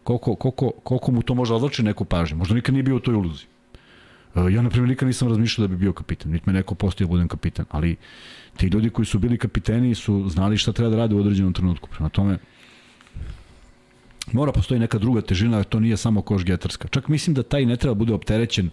koliko, 0.02 0.34
koliko, 0.34 0.70
koliko 0.70 1.12
mu 1.12 1.22
to 1.22 1.34
može 1.34 1.54
odlači 1.54 1.82
neku 1.82 2.04
pažnju. 2.04 2.36
Možda 2.36 2.54
nikad 2.54 2.74
nije 2.74 2.82
bio 2.82 2.96
u 2.96 3.00
toj 3.00 3.14
ulozi. 3.14 3.44
E, 4.34 4.50
Ja, 4.50 4.62
na 4.62 4.70
primjer, 4.70 4.88
nikad 4.88 5.06
nisam 5.06 5.28
razmišljao 5.28 5.66
da 5.66 5.74
bi 5.74 5.78
bio 5.80 5.92
kapitan. 5.92 6.32
Niti 6.32 6.44
me 6.46 6.52
neko 6.52 6.74
postio 6.74 7.06
da 7.06 7.10
budem 7.10 7.28
kapitan. 7.28 7.66
Ali 7.70 7.96
ti 8.56 8.66
ljudi 8.66 8.90
koji 8.90 9.06
su 9.06 9.18
bili 9.18 9.38
kapiteni 9.38 9.94
su 9.94 10.28
znali 10.28 10.58
šta 10.58 10.72
treba 10.72 10.90
da 10.90 10.96
rade 10.96 11.14
u 11.14 11.20
određenom 11.20 11.52
trenutku. 11.52 11.88
Prema 11.88 12.08
tome, 12.08 12.38
mora 14.32 14.52
postoji 14.52 14.80
neka 14.80 14.98
druga 14.98 15.20
težina, 15.20 15.64
to 15.64 15.80
nije 15.80 15.96
samo 15.96 16.22
koš 16.22 16.44
getarska. 16.44 16.88
Čak 16.88 17.08
mislim 17.08 17.34
da 17.34 17.42
taj 17.42 17.66
ne 17.66 17.76
treba 17.76 17.94
bude 17.94 18.14
opterećen 18.14 18.70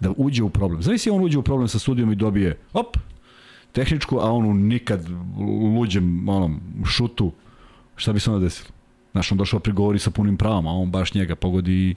da 0.00 0.12
uđe 0.16 0.42
u 0.42 0.50
problem. 0.50 0.82
Zavisi 0.82 1.10
on 1.10 1.24
uđe 1.24 1.38
u 1.38 1.42
problem 1.42 1.68
sa 1.68 1.78
sudijom 1.78 2.12
i 2.12 2.14
dobije, 2.14 2.58
op, 2.72 2.96
tehničku, 3.72 4.18
a 4.18 4.30
onu 4.32 4.54
nikad 4.54 5.08
luđem 5.76 6.28
onom 6.28 6.60
šutu, 6.84 7.32
šta 7.96 8.12
bi 8.12 8.20
se 8.20 8.30
onda 8.30 8.44
desilo? 8.44 8.68
Znaš, 9.12 9.32
on 9.32 9.38
došao 9.38 9.60
prigovori 9.60 9.98
sa 9.98 10.10
punim 10.10 10.36
pravom, 10.36 10.66
a 10.66 10.70
on 10.70 10.90
baš 10.90 11.14
njega 11.14 11.36
pogodi 11.36 11.72
i 11.72 11.94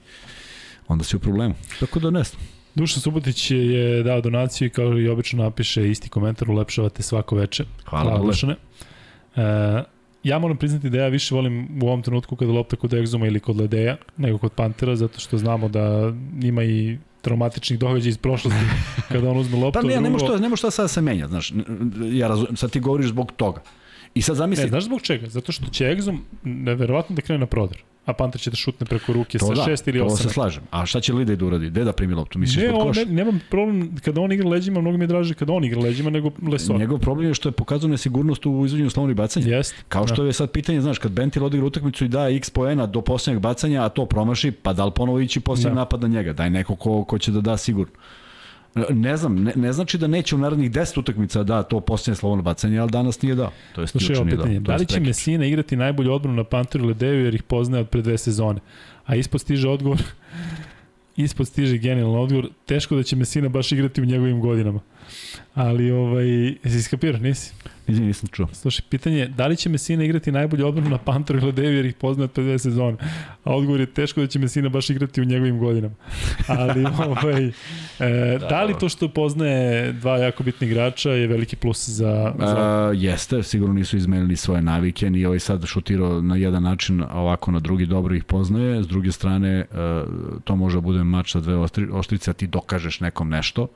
onda 0.88 1.04
si 1.04 1.16
u 1.16 1.18
problemu. 1.18 1.54
Tako 1.80 2.00
da 2.00 2.10
ne 2.10 2.22
znam. 2.24 2.42
Dušan 2.74 3.00
Subotić 3.02 3.50
je 3.50 4.02
dao 4.02 4.20
donaciju 4.20 4.66
i 4.66 4.70
kao 4.70 4.98
i 4.98 5.08
obično 5.08 5.42
napiše 5.42 5.90
isti 5.90 6.08
komentar, 6.08 6.50
ulepšavate 6.50 7.02
svako 7.02 7.36
veče. 7.36 7.64
Hvala, 7.84 8.04
Hvala 8.04 8.16
Hvala 8.16 8.30
Dušane. 8.30 8.56
E, 9.36 9.82
ja 10.24 10.38
moram 10.38 10.56
priznati 10.56 10.90
da 10.90 10.98
ja 10.98 11.08
više 11.08 11.34
volim 11.34 11.82
u 11.82 11.86
ovom 11.86 12.02
trenutku 12.02 12.36
kada 12.36 12.52
lopta 12.52 12.76
kod 12.76 12.94
Egzuma 12.94 13.26
ili 13.26 13.40
kod 13.40 13.56
Ledeja 13.56 13.96
nego 14.16 14.38
kod 14.38 14.52
Pantera, 14.52 14.96
zato 14.96 15.20
što 15.20 15.38
znamo 15.38 15.68
da 15.68 16.12
ima 16.42 16.62
i 16.64 16.98
traumatičnih 17.20 17.78
događaja 17.78 18.08
iz 18.08 18.18
prošlosti 18.18 18.60
kada 19.12 19.30
on 19.30 19.38
uzme 19.38 19.58
loptu. 19.58 19.80
Pa 19.80 19.86
ne, 19.86 19.94
drugo... 19.94 20.02
nema 20.02 20.18
što, 20.18 20.38
nema 20.38 20.56
što 20.56 20.70
sada 20.70 20.88
se 20.88 21.00
menja, 21.00 21.28
znaš. 21.28 21.52
Ja 22.12 22.28
razumem, 22.28 22.56
sad 22.56 22.70
ti 22.70 22.80
govoriš 22.80 23.08
zbog 23.08 23.32
toga. 23.36 23.62
I 24.14 24.22
sad 24.22 24.36
zamisli... 24.36 24.64
Ne, 24.64 24.68
znaš 24.68 24.84
zbog 24.84 25.02
čega? 25.02 25.28
Zato 25.28 25.52
što 25.52 25.66
će 25.66 25.84
Egzum 25.84 26.24
neverovatno 26.42 27.16
da 27.16 27.22
krene 27.22 27.38
na 27.38 27.46
prodor. 27.46 27.82
A 28.06 28.12
Panter 28.12 28.40
će 28.40 28.50
da 28.50 28.56
šutne 28.56 28.86
preko 28.86 29.12
ruke 29.12 29.38
to 29.38 29.46
sa 29.46 29.54
da, 29.54 29.64
šest 29.64 29.88
ili 29.88 29.98
to 29.98 30.04
osam. 30.04 30.16
se 30.16 30.28
slažem. 30.28 30.62
A 30.70 30.86
šta 30.86 31.00
će 31.00 31.12
Lidej 31.12 31.36
da 31.36 31.44
uradi? 31.46 31.66
Gde 31.70 31.84
da 31.84 31.92
primi 31.92 32.14
loptu? 32.14 32.38
Misliš 32.38 32.64
ne, 32.64 32.70
pod 32.70 32.82
koš? 32.82 32.96
ne, 32.96 33.04
nemam 33.04 33.40
problem 33.50 33.96
kada 34.04 34.20
on 34.20 34.32
igra 34.32 34.48
leđima, 34.48 34.80
mnogo 34.80 34.96
mi 34.96 35.04
je 35.04 35.06
draže 35.06 35.34
kada 35.34 35.52
on 35.52 35.64
igra 35.64 35.80
leđima 35.80 36.10
nego 36.10 36.30
Lesor. 36.52 36.78
Njegov 36.78 36.98
problem 36.98 37.28
je 37.28 37.34
što 37.34 37.48
je 37.48 37.52
pokazao 37.52 37.90
nesigurnost 37.90 38.46
u 38.46 38.64
izvođenju 38.66 38.90
slobodnih 38.90 39.16
bacanja. 39.16 39.56
Jest. 39.56 39.74
Kao 39.88 40.06
što 40.06 40.22
da. 40.22 40.26
je 40.26 40.32
sad 40.32 40.50
pitanje, 40.50 40.80
znaš, 40.80 40.98
kad 40.98 41.12
Bentil 41.12 41.44
odigra 41.44 41.66
utakmicu 41.66 42.04
i 42.04 42.08
da 42.08 42.28
x 42.30 42.50
poena 42.50 42.86
do 42.86 43.00
poslednjeg 43.00 43.42
bacanja, 43.42 43.84
a 43.84 43.88
to 43.88 44.06
promaši, 44.06 44.50
pa 44.50 44.72
da 44.72 44.84
li 44.84 44.92
ponovo 44.94 45.20
ići 45.20 45.40
posljednji 45.40 45.70
Da. 45.70 45.80
napad 45.80 46.00
na 46.00 46.08
njega? 46.08 46.32
Daj 46.32 46.50
neko 46.50 46.76
ko, 46.76 47.04
ko 47.04 47.18
će 47.18 47.32
da 47.32 47.40
da 47.40 47.56
sigurno. 47.56 47.92
Ne 48.90 49.16
znam, 49.16 49.42
ne, 49.44 49.52
ne 49.56 49.72
znači 49.72 49.98
da 49.98 50.06
neće 50.06 50.34
u 50.34 50.38
narednih 50.38 50.70
10 50.70 50.98
utakmica 50.98 51.42
da 51.42 51.62
to 51.62 51.80
posljednje 51.80 52.16
slovno 52.16 52.42
bacanje, 52.42 52.78
ali 52.78 52.90
danas 52.90 53.22
nije 53.22 53.34
dao. 53.34 53.50
To 53.74 53.80
je 53.80 53.86
Slušaj, 53.86 54.16
ovo 54.16 54.24
pitanje, 54.30 54.60
da 54.60 54.76
li 54.76 54.86
će 54.86 55.00
Mesina 55.00 55.46
igrati 55.46 55.76
najbolju 55.76 56.12
odbranu 56.12 56.36
na 56.36 56.44
Panteru 56.44 56.84
ili 56.84 56.94
Deju 56.94 57.24
jer 57.24 57.34
ih 57.34 57.42
poznaje 57.42 57.80
od 57.80 57.88
pre 57.88 58.02
dve 58.02 58.18
sezone? 58.18 58.60
A 59.06 59.16
ispod 59.16 59.40
stiže 59.40 59.68
odgovor, 59.68 60.02
ispod 61.16 61.48
stiže 61.48 61.78
genijalan 61.78 62.22
odgovor, 62.22 62.48
teško 62.66 62.96
da 62.96 63.02
će 63.02 63.16
Mesina 63.16 63.48
baš 63.48 63.72
igrati 63.72 64.02
u 64.02 64.04
njegovim 64.04 64.40
godinama. 64.40 64.80
Ali, 65.54 65.90
ovaj, 65.90 66.46
jesi 66.64 66.82
skapirao, 66.82 67.20
nisi? 67.20 67.52
Izvini, 67.90 68.06
nisam 68.06 68.28
čuo. 68.32 68.46
Slušaj, 68.52 68.84
pitanje 68.88 69.18
je, 69.18 69.28
da 69.28 69.46
li 69.46 69.56
će 69.56 69.68
Mesina 69.68 70.04
igrati 70.04 70.32
najbolju 70.32 70.66
odbranu 70.66 70.90
na 70.90 70.98
Panteru 70.98 71.38
ili 71.38 71.52
Devi 71.52 71.76
jer 71.76 71.86
ih 71.86 71.94
poznaje 71.94 72.24
od 72.24 72.36
50 72.36 72.58
sezone? 72.58 72.96
A 73.44 73.54
odgovor 73.54 73.80
je 73.80 73.86
teško 73.86 74.20
da 74.20 74.26
će 74.26 74.38
Mesina 74.38 74.68
baš 74.68 74.90
igrati 74.90 75.20
u 75.20 75.24
njegovim 75.24 75.58
godinama. 75.58 75.94
Ali, 76.46 76.86
ovaj, 77.08 77.46
e, 77.46 78.38
da, 78.40 78.46
da 78.46 78.64
li 78.64 78.74
to 78.80 78.88
što 78.88 79.08
poznaje 79.08 79.92
dva 79.92 80.16
jako 80.16 80.42
bitni 80.42 80.66
igrača 80.66 81.10
je 81.10 81.26
veliki 81.26 81.56
plus 81.56 81.88
za... 81.88 82.34
za... 82.38 82.56
A, 82.58 82.92
jeste, 82.94 83.42
sigurno 83.42 83.74
nisu 83.74 83.96
izmenili 83.96 84.36
svoje 84.36 84.62
navike, 84.62 85.10
ni 85.10 85.24
ovaj 85.24 85.38
sad 85.38 85.66
šutirao 85.66 86.22
na 86.22 86.36
jedan 86.36 86.62
način, 86.62 87.02
a 87.02 87.20
ovako 87.20 87.50
na 87.50 87.60
drugi 87.60 87.86
dobro 87.86 88.14
ih 88.14 88.24
poznaje. 88.24 88.82
S 88.82 88.88
druge 88.88 89.12
strane, 89.12 89.64
to 90.44 90.56
može 90.56 90.76
da 90.76 90.80
bude 90.80 91.04
mač 91.04 91.32
sa 91.32 91.40
dve 91.40 91.56
oštrice, 91.92 92.30
a 92.30 92.34
ti 92.34 92.46
dokažeš 92.46 93.00
nekom 93.00 93.28
nešto 93.28 93.66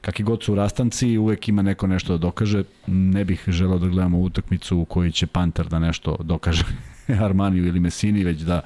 kakvi 0.00 0.24
god 0.24 0.42
su 0.42 0.54
rastanci, 0.54 1.18
uvek 1.18 1.48
ima 1.48 1.62
neko 1.62 1.86
nešto 1.86 2.12
da 2.12 2.18
dokaže. 2.18 2.62
Ne 2.86 3.24
bih 3.24 3.44
želeo 3.48 3.78
da 3.78 3.86
gledamo 3.86 4.18
utakmicu 4.18 4.78
u 4.78 4.84
kojoj 4.84 5.10
će 5.10 5.26
Panter 5.26 5.66
da 5.66 5.78
nešto 5.78 6.16
dokaže 6.20 6.64
Armaniju 7.26 7.66
ili 7.66 7.80
Messini, 7.80 8.24
već 8.24 8.38
da 8.38 8.60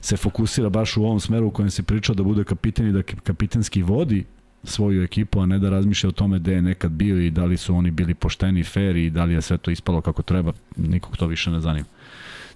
se 0.00 0.16
fokusira 0.16 0.68
baš 0.68 0.96
u 0.96 1.04
ovom 1.04 1.20
smeru 1.20 1.46
u 1.46 1.50
kojem 1.50 1.70
se 1.70 1.82
pričao 1.82 2.14
da 2.14 2.22
bude 2.22 2.44
kapiten 2.44 2.88
i 2.88 2.92
da 2.92 3.02
kapitenski 3.02 3.82
vodi 3.82 4.24
svoju 4.64 5.02
ekipu, 5.02 5.40
a 5.40 5.46
ne 5.46 5.58
da 5.58 5.70
razmišlja 5.70 6.08
o 6.08 6.12
tome 6.12 6.38
gde 6.38 6.52
je 6.52 6.62
nekad 6.62 6.90
bio 6.90 7.20
i 7.20 7.30
da 7.30 7.44
li 7.44 7.56
su 7.56 7.76
oni 7.76 7.90
bili 7.90 8.14
pošteni, 8.14 8.64
fair 8.64 8.96
i 8.96 9.10
da 9.10 9.24
li 9.24 9.34
je 9.34 9.42
sve 9.42 9.58
to 9.58 9.70
ispalo 9.70 10.00
kako 10.00 10.22
treba, 10.22 10.52
nikog 10.76 11.16
to 11.16 11.26
više 11.26 11.50
ne 11.50 11.60
zanima. 11.60 11.86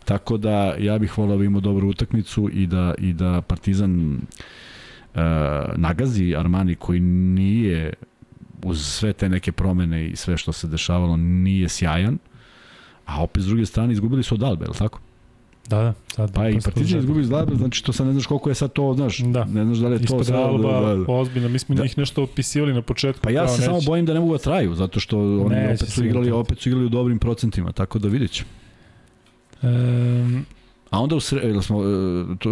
Tako 0.05 0.37
da 0.37 0.75
ja 0.79 0.99
bih 0.99 1.19
volao 1.19 1.37
da 1.37 1.45
imamo 1.45 1.61
dobru 1.61 1.89
utakmicu 1.89 2.51
i 2.53 2.66
da, 2.66 2.95
i 2.99 3.12
da 3.12 3.41
Partizan 3.41 4.21
nagazi 5.77 6.35
Armani 6.36 6.74
koji 6.74 7.01
nije 7.01 7.93
uz 8.62 8.86
sve 8.86 9.12
te 9.12 9.28
neke 9.28 9.53
promene 9.53 10.07
i 10.07 10.16
sve 10.16 10.36
što 10.36 10.53
se 10.53 10.66
dešavalo 10.66 11.16
nije 11.16 11.69
sjajan, 11.69 12.19
a 13.07 13.23
opet 13.23 13.43
s 13.43 13.47
druge 13.47 13.66
strane 13.66 13.93
izgubili 13.93 14.23
su 14.23 14.35
od 14.35 14.43
Albe, 14.43 14.65
je 14.65 14.78
tako? 14.78 15.01
Da, 15.69 15.82
da. 15.82 15.95
Sad 16.15 16.35
pa 16.35 16.49
i 16.49 16.61
Partizan 16.61 16.99
izgubili 16.99 17.27
od 17.27 17.32
Albe, 17.32 17.55
znači 17.55 17.85
to 17.85 17.93
sad 17.93 18.07
ne 18.07 18.12
znaš 18.12 18.27
koliko 18.27 18.49
je 18.49 18.55
sad 18.55 18.73
to, 18.73 18.95
znaš, 18.95 19.19
da. 19.19 19.45
ne 19.45 19.65
znaš 19.65 19.78
da 19.78 19.89
li 19.89 19.95
je 19.95 20.07
to 20.07 20.24
sad... 20.24 20.35
Alba, 20.35 20.81
da, 20.81 20.95
da. 20.95 21.12
ozbiljno, 21.12 21.49
mi 21.49 21.59
smo 21.59 21.74
da. 21.74 21.82
njih 21.82 21.99
nešto 21.99 22.23
opisivali 22.23 22.74
na 22.74 22.82
početku. 22.82 23.23
Pa 23.23 23.31
ja 23.31 23.49
se 23.49 23.62
samo 23.62 23.81
bojim 23.81 24.07
da 24.07 24.15
ne 24.15 24.20
mogu 24.20 24.32
da 24.32 24.39
traju, 24.39 24.74
zato 24.74 25.01
što 25.01 25.19
oni 25.19 25.57
neće 25.57 25.85
opet 25.85 25.89
su 25.89 26.05
igrali, 26.05 26.31
opet 26.31 26.59
su 26.59 26.69
igrali 26.69 26.86
u 26.86 26.89
dobrim 26.89 27.19
procentima, 27.19 27.73
tako 27.73 27.99
da 27.99 28.09
vidjet 28.09 28.31
ćemo. 28.31 28.51
Um, 29.62 30.47
A 30.95 30.99
onda 31.01 31.16
u 31.16 31.21
sredu, 31.21 31.62
smo, 31.62 31.83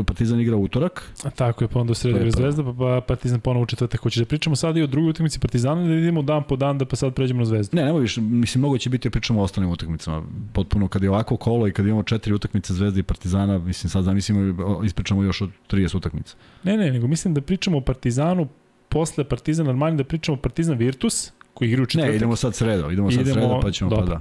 e, 0.01 0.05
Partizan 0.06 0.40
igra 0.40 0.56
utorak. 0.56 1.12
A 1.24 1.31
tako 1.31 1.64
je, 1.64 1.69
pa 1.69 1.81
onda 1.81 1.93
u 1.93 1.94
sredu 1.94 2.19
igra 2.19 2.31
Zvezda, 2.31 2.64
pa, 2.64 2.73
pa 2.73 3.01
Partizan 3.01 3.40
ponovo 3.40 3.62
u 3.62 3.66
četvrtak. 3.66 4.01
Hoćeš 4.01 4.19
da 4.19 4.24
pričamo 4.24 4.56
sad 4.56 4.77
i 4.77 4.82
o 4.82 4.86
drugoj 4.86 5.10
utakmici 5.10 5.40
Partizana 5.40 5.86
da 5.86 5.94
idemo 5.94 6.23
dan 6.23 6.43
po 6.43 6.56
dan 6.56 6.78
da 6.78 6.85
pa 6.85 6.97
sad 6.97 7.14
pređemo 7.14 7.39
na 7.39 7.44
Zvezdu? 7.44 7.77
Ne, 7.77 7.85
nemoj 7.85 8.01
više, 8.01 8.20
mislim, 8.20 8.60
mnogo 8.60 8.78
će 8.78 8.90
biti 8.90 9.09
da 9.09 9.10
pričamo 9.10 9.40
o 9.40 9.44
ostalim 9.44 9.70
utakmicama. 9.70 10.23
Potpuno, 10.52 10.89
kad 10.89 11.02
je 11.02 11.10
ovako 11.10 11.36
kolo 11.36 11.69
i 11.69 11.73
kad 11.73 11.86
imamo 11.86 12.02
četiri 12.02 12.32
utakmice 12.35 12.74
Zvezde 12.74 13.01
i 13.01 13.02
Partizana, 13.02 13.59
mislim, 13.59 13.90
sad 13.90 14.05
zamislimo 14.05 14.85
ispričamo 14.85 15.23
još 15.23 15.40
od 15.40 15.51
30 15.70 15.97
utakmica. 15.97 16.36
Ne, 16.62 16.77
ne, 16.77 16.90
nego 16.90 17.06
mislim 17.06 17.35
da 17.35 17.40
pričamo 17.40 17.78
o 17.78 17.81
Partizanu 17.81 18.48
posle 18.89 19.24
Partizan 19.24 19.69
Armani, 19.69 19.97
da 19.97 20.05
pričamo 20.05 20.39
o 20.39 20.40
Partizan 20.40 20.78
Virtus, 20.78 21.32
koji 21.55 21.69
igra 21.69 21.82
u 21.82 21.86
četvrtak. 21.86 22.10
Ne, 22.10 22.16
idemo 22.16 22.36
sad 22.36 22.55
sredo, 22.55 22.90
idemo 22.90 23.10
sad 23.10 23.20
idemo, 23.20 23.35
sredo, 23.35 23.60
pa 23.62 23.70
ćemo 23.70 23.90
dobro. 23.90 24.20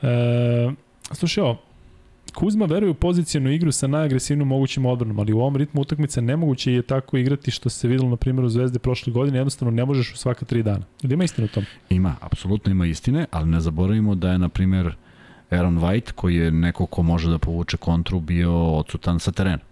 pa 0.00 0.08
da. 0.08 0.12
E, 0.12 0.72
slušaj, 1.12 1.44
ovo, 1.44 1.71
Kuzma 2.34 2.64
veruje 2.64 2.90
u 2.90 2.94
pozicijenu 2.94 3.50
igru 3.50 3.72
sa 3.72 3.86
najagresivnom 3.86 4.48
mogućim 4.48 4.86
odbranom, 4.86 5.18
ali 5.18 5.32
u 5.32 5.40
ovom 5.40 5.56
ritmu 5.56 5.80
utakmice 5.80 6.22
nemoguće 6.22 6.72
je 6.72 6.82
tako 6.82 7.16
igrati 7.16 7.50
što 7.50 7.68
se 7.68 7.88
videlo 7.88 8.10
na 8.10 8.16
primjeru 8.16 8.48
Zvezde 8.48 8.78
prošle 8.78 9.12
godine, 9.12 9.38
jednostavno 9.38 9.70
ne 9.70 9.84
možeš 9.84 10.12
u 10.12 10.16
svaka 10.16 10.44
tri 10.44 10.62
dana. 10.62 10.84
Ili 11.02 11.14
ima 11.14 11.24
istine 11.24 11.44
u 11.44 11.48
tom? 11.48 11.64
Ima, 11.90 12.16
apsolutno 12.20 12.72
ima 12.72 12.86
istine, 12.86 13.26
ali 13.30 13.50
ne 13.50 13.60
zaboravimo 13.60 14.14
da 14.14 14.30
je, 14.30 14.38
na 14.38 14.48
primjer, 14.48 14.94
Aaron 15.50 15.78
White, 15.78 16.12
koji 16.12 16.36
je 16.36 16.50
neko 16.50 16.86
ko 16.86 17.02
može 17.02 17.30
da 17.30 17.38
povuče 17.38 17.76
kontru, 17.76 18.20
bio 18.20 18.76
odsutan 18.76 19.20
sa 19.20 19.32
terena 19.32 19.71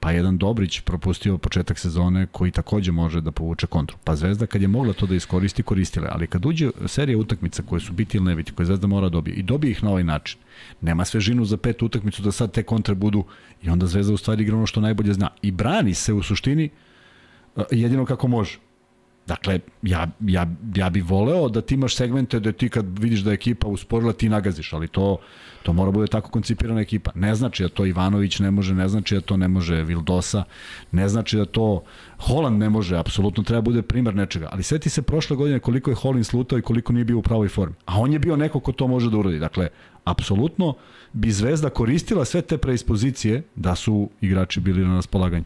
pa 0.00 0.10
jedan 0.10 0.38
Dobrić 0.38 0.80
propustio 0.80 1.38
početak 1.38 1.78
sezone 1.78 2.26
koji 2.32 2.50
takođe 2.50 2.92
može 2.92 3.20
da 3.20 3.30
povuče 3.30 3.66
kontru. 3.66 3.96
Pa 4.04 4.16
Zvezda 4.16 4.46
kad 4.46 4.62
je 4.62 4.68
mogla 4.68 4.92
to 4.92 5.06
da 5.06 5.14
iskoristi, 5.14 5.62
koristila. 5.62 6.08
Ali 6.10 6.26
kad 6.26 6.46
uđe 6.46 6.70
serija 6.86 7.18
utakmica 7.18 7.62
koje 7.62 7.80
su 7.80 7.92
biti 7.92 8.16
ili 8.16 8.26
ne 8.26 8.36
biti, 8.36 8.52
koje 8.52 8.66
Zvezda 8.66 8.86
mora 8.86 9.08
da 9.08 9.12
dobije 9.12 9.34
i 9.34 9.42
dobije 9.42 9.70
ih 9.70 9.84
na 9.84 9.90
ovaj 9.90 10.04
način, 10.04 10.38
nema 10.80 11.04
svežinu 11.04 11.44
za 11.44 11.56
petu 11.56 11.86
utakmicu 11.86 12.22
da 12.22 12.32
sad 12.32 12.52
te 12.52 12.62
kontre 12.62 12.94
budu 12.94 13.24
i 13.62 13.70
onda 13.70 13.86
Zvezda 13.86 14.14
u 14.14 14.16
stvari 14.16 14.42
igra 14.42 14.56
ono 14.56 14.66
što 14.66 14.80
najbolje 14.80 15.12
zna. 15.12 15.28
I 15.42 15.50
brani 15.50 15.94
se 15.94 16.12
u 16.12 16.22
suštini 16.22 16.70
jedino 17.70 18.06
kako 18.06 18.28
može. 18.28 18.58
Dakle, 19.30 19.60
ja, 19.82 20.06
ja, 20.20 20.46
ja 20.74 20.90
bih 20.90 21.04
voleo 21.04 21.48
da 21.48 21.60
ti 21.60 21.74
imaš 21.74 21.94
segmente 21.96 22.40
da 22.40 22.52
ti 22.52 22.68
kad 22.68 22.98
vidiš 22.98 23.20
da 23.20 23.30
je 23.30 23.34
ekipa 23.34 23.68
usporila 23.68 24.12
ti 24.12 24.28
nagaziš, 24.28 24.72
ali 24.72 24.88
to 24.88 25.18
To 25.62 25.72
mora 25.72 25.90
bude 25.90 26.06
tako 26.06 26.30
koncipirana 26.30 26.80
ekipa. 26.80 27.10
Ne 27.14 27.34
znači 27.34 27.62
da 27.62 27.68
to 27.68 27.86
Ivanović 27.86 28.38
ne 28.40 28.50
može, 28.50 28.74
ne 28.74 28.88
znači 28.88 29.14
da 29.14 29.20
to 29.20 29.36
ne 29.36 29.48
može 29.48 29.82
Vildosa, 29.82 30.44
ne 30.92 31.08
znači 31.08 31.36
da 31.36 31.44
to 31.44 31.82
Holand 32.18 32.58
ne 32.58 32.70
može, 32.70 32.96
apsolutno 32.96 33.42
treba 33.42 33.60
bude 33.60 33.82
primer 33.82 34.14
nečega. 34.14 34.48
Ali 34.52 34.62
sveti 34.62 34.90
se 34.90 35.02
prošle 35.02 35.36
godine 35.36 35.58
koliko 35.58 35.90
je 35.90 35.96
Holland 35.96 36.26
slutao 36.26 36.58
i 36.58 36.62
koliko 36.62 36.92
nije 36.92 37.04
bio 37.04 37.18
u 37.18 37.22
pravoj 37.22 37.48
formi. 37.48 37.74
A 37.86 38.00
on 38.00 38.12
je 38.12 38.18
bio 38.18 38.36
neko 38.36 38.60
ko 38.60 38.72
to 38.72 38.88
može 38.88 39.10
da 39.10 39.18
uradi. 39.18 39.38
Dakle, 39.38 39.68
apsolutno 40.04 40.74
bi 41.12 41.32
Zvezda 41.32 41.70
koristila 41.70 42.24
sve 42.24 42.42
te 42.42 42.58
preispozicije 42.58 43.42
da 43.54 43.74
su 43.74 44.08
igrači 44.20 44.60
bili 44.60 44.86
na 44.86 44.94
raspolaganju. 44.94 45.44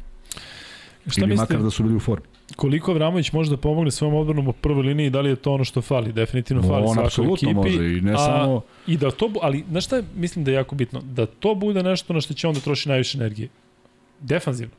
Šta 1.07 1.21
Ili 1.21 1.37
makar 1.37 1.63
da 1.63 1.71
su 1.71 1.83
bili 1.83 1.97
u 1.97 2.01
formi 2.01 2.34
koliko 2.57 2.93
Vramović 2.95 3.33
može 3.33 3.51
da 3.51 3.57
pomogne 3.57 3.91
svom 3.91 4.15
odbranom 4.15 4.49
u 4.49 4.53
prvoj 4.53 4.83
liniji, 4.83 5.11
da 5.11 5.21
li 5.21 5.31
je 5.31 5.37
to 5.37 5.53
ono 5.53 5.65
što 5.65 5.83
fali? 5.83 6.13
Definitivno 6.13 6.63
fali 6.63 6.85
On 6.87 6.95
svakoj 6.95 7.33
ekipi. 7.35 7.55
može 7.55 7.99
i 7.99 8.01
ne 8.01 8.13
a, 8.13 8.19
samo... 8.19 8.61
I 8.87 8.97
da 8.97 9.11
to, 9.11 9.31
ali 9.43 9.65
znaš 9.71 9.85
šta 9.85 9.97
je, 9.97 10.05
mislim 10.15 10.45
da 10.45 10.51
je 10.51 10.55
jako 10.55 10.75
bitno? 10.75 11.01
Da 11.01 11.27
to 11.27 11.55
bude 11.55 11.83
nešto 11.83 12.13
na 12.13 12.21
što 12.21 12.35
će 12.35 12.49
on 12.49 12.55
da 12.55 12.61
troši 12.61 12.89
najviše 12.89 13.19
energije. 13.19 13.49
Defanzivno 14.21 14.75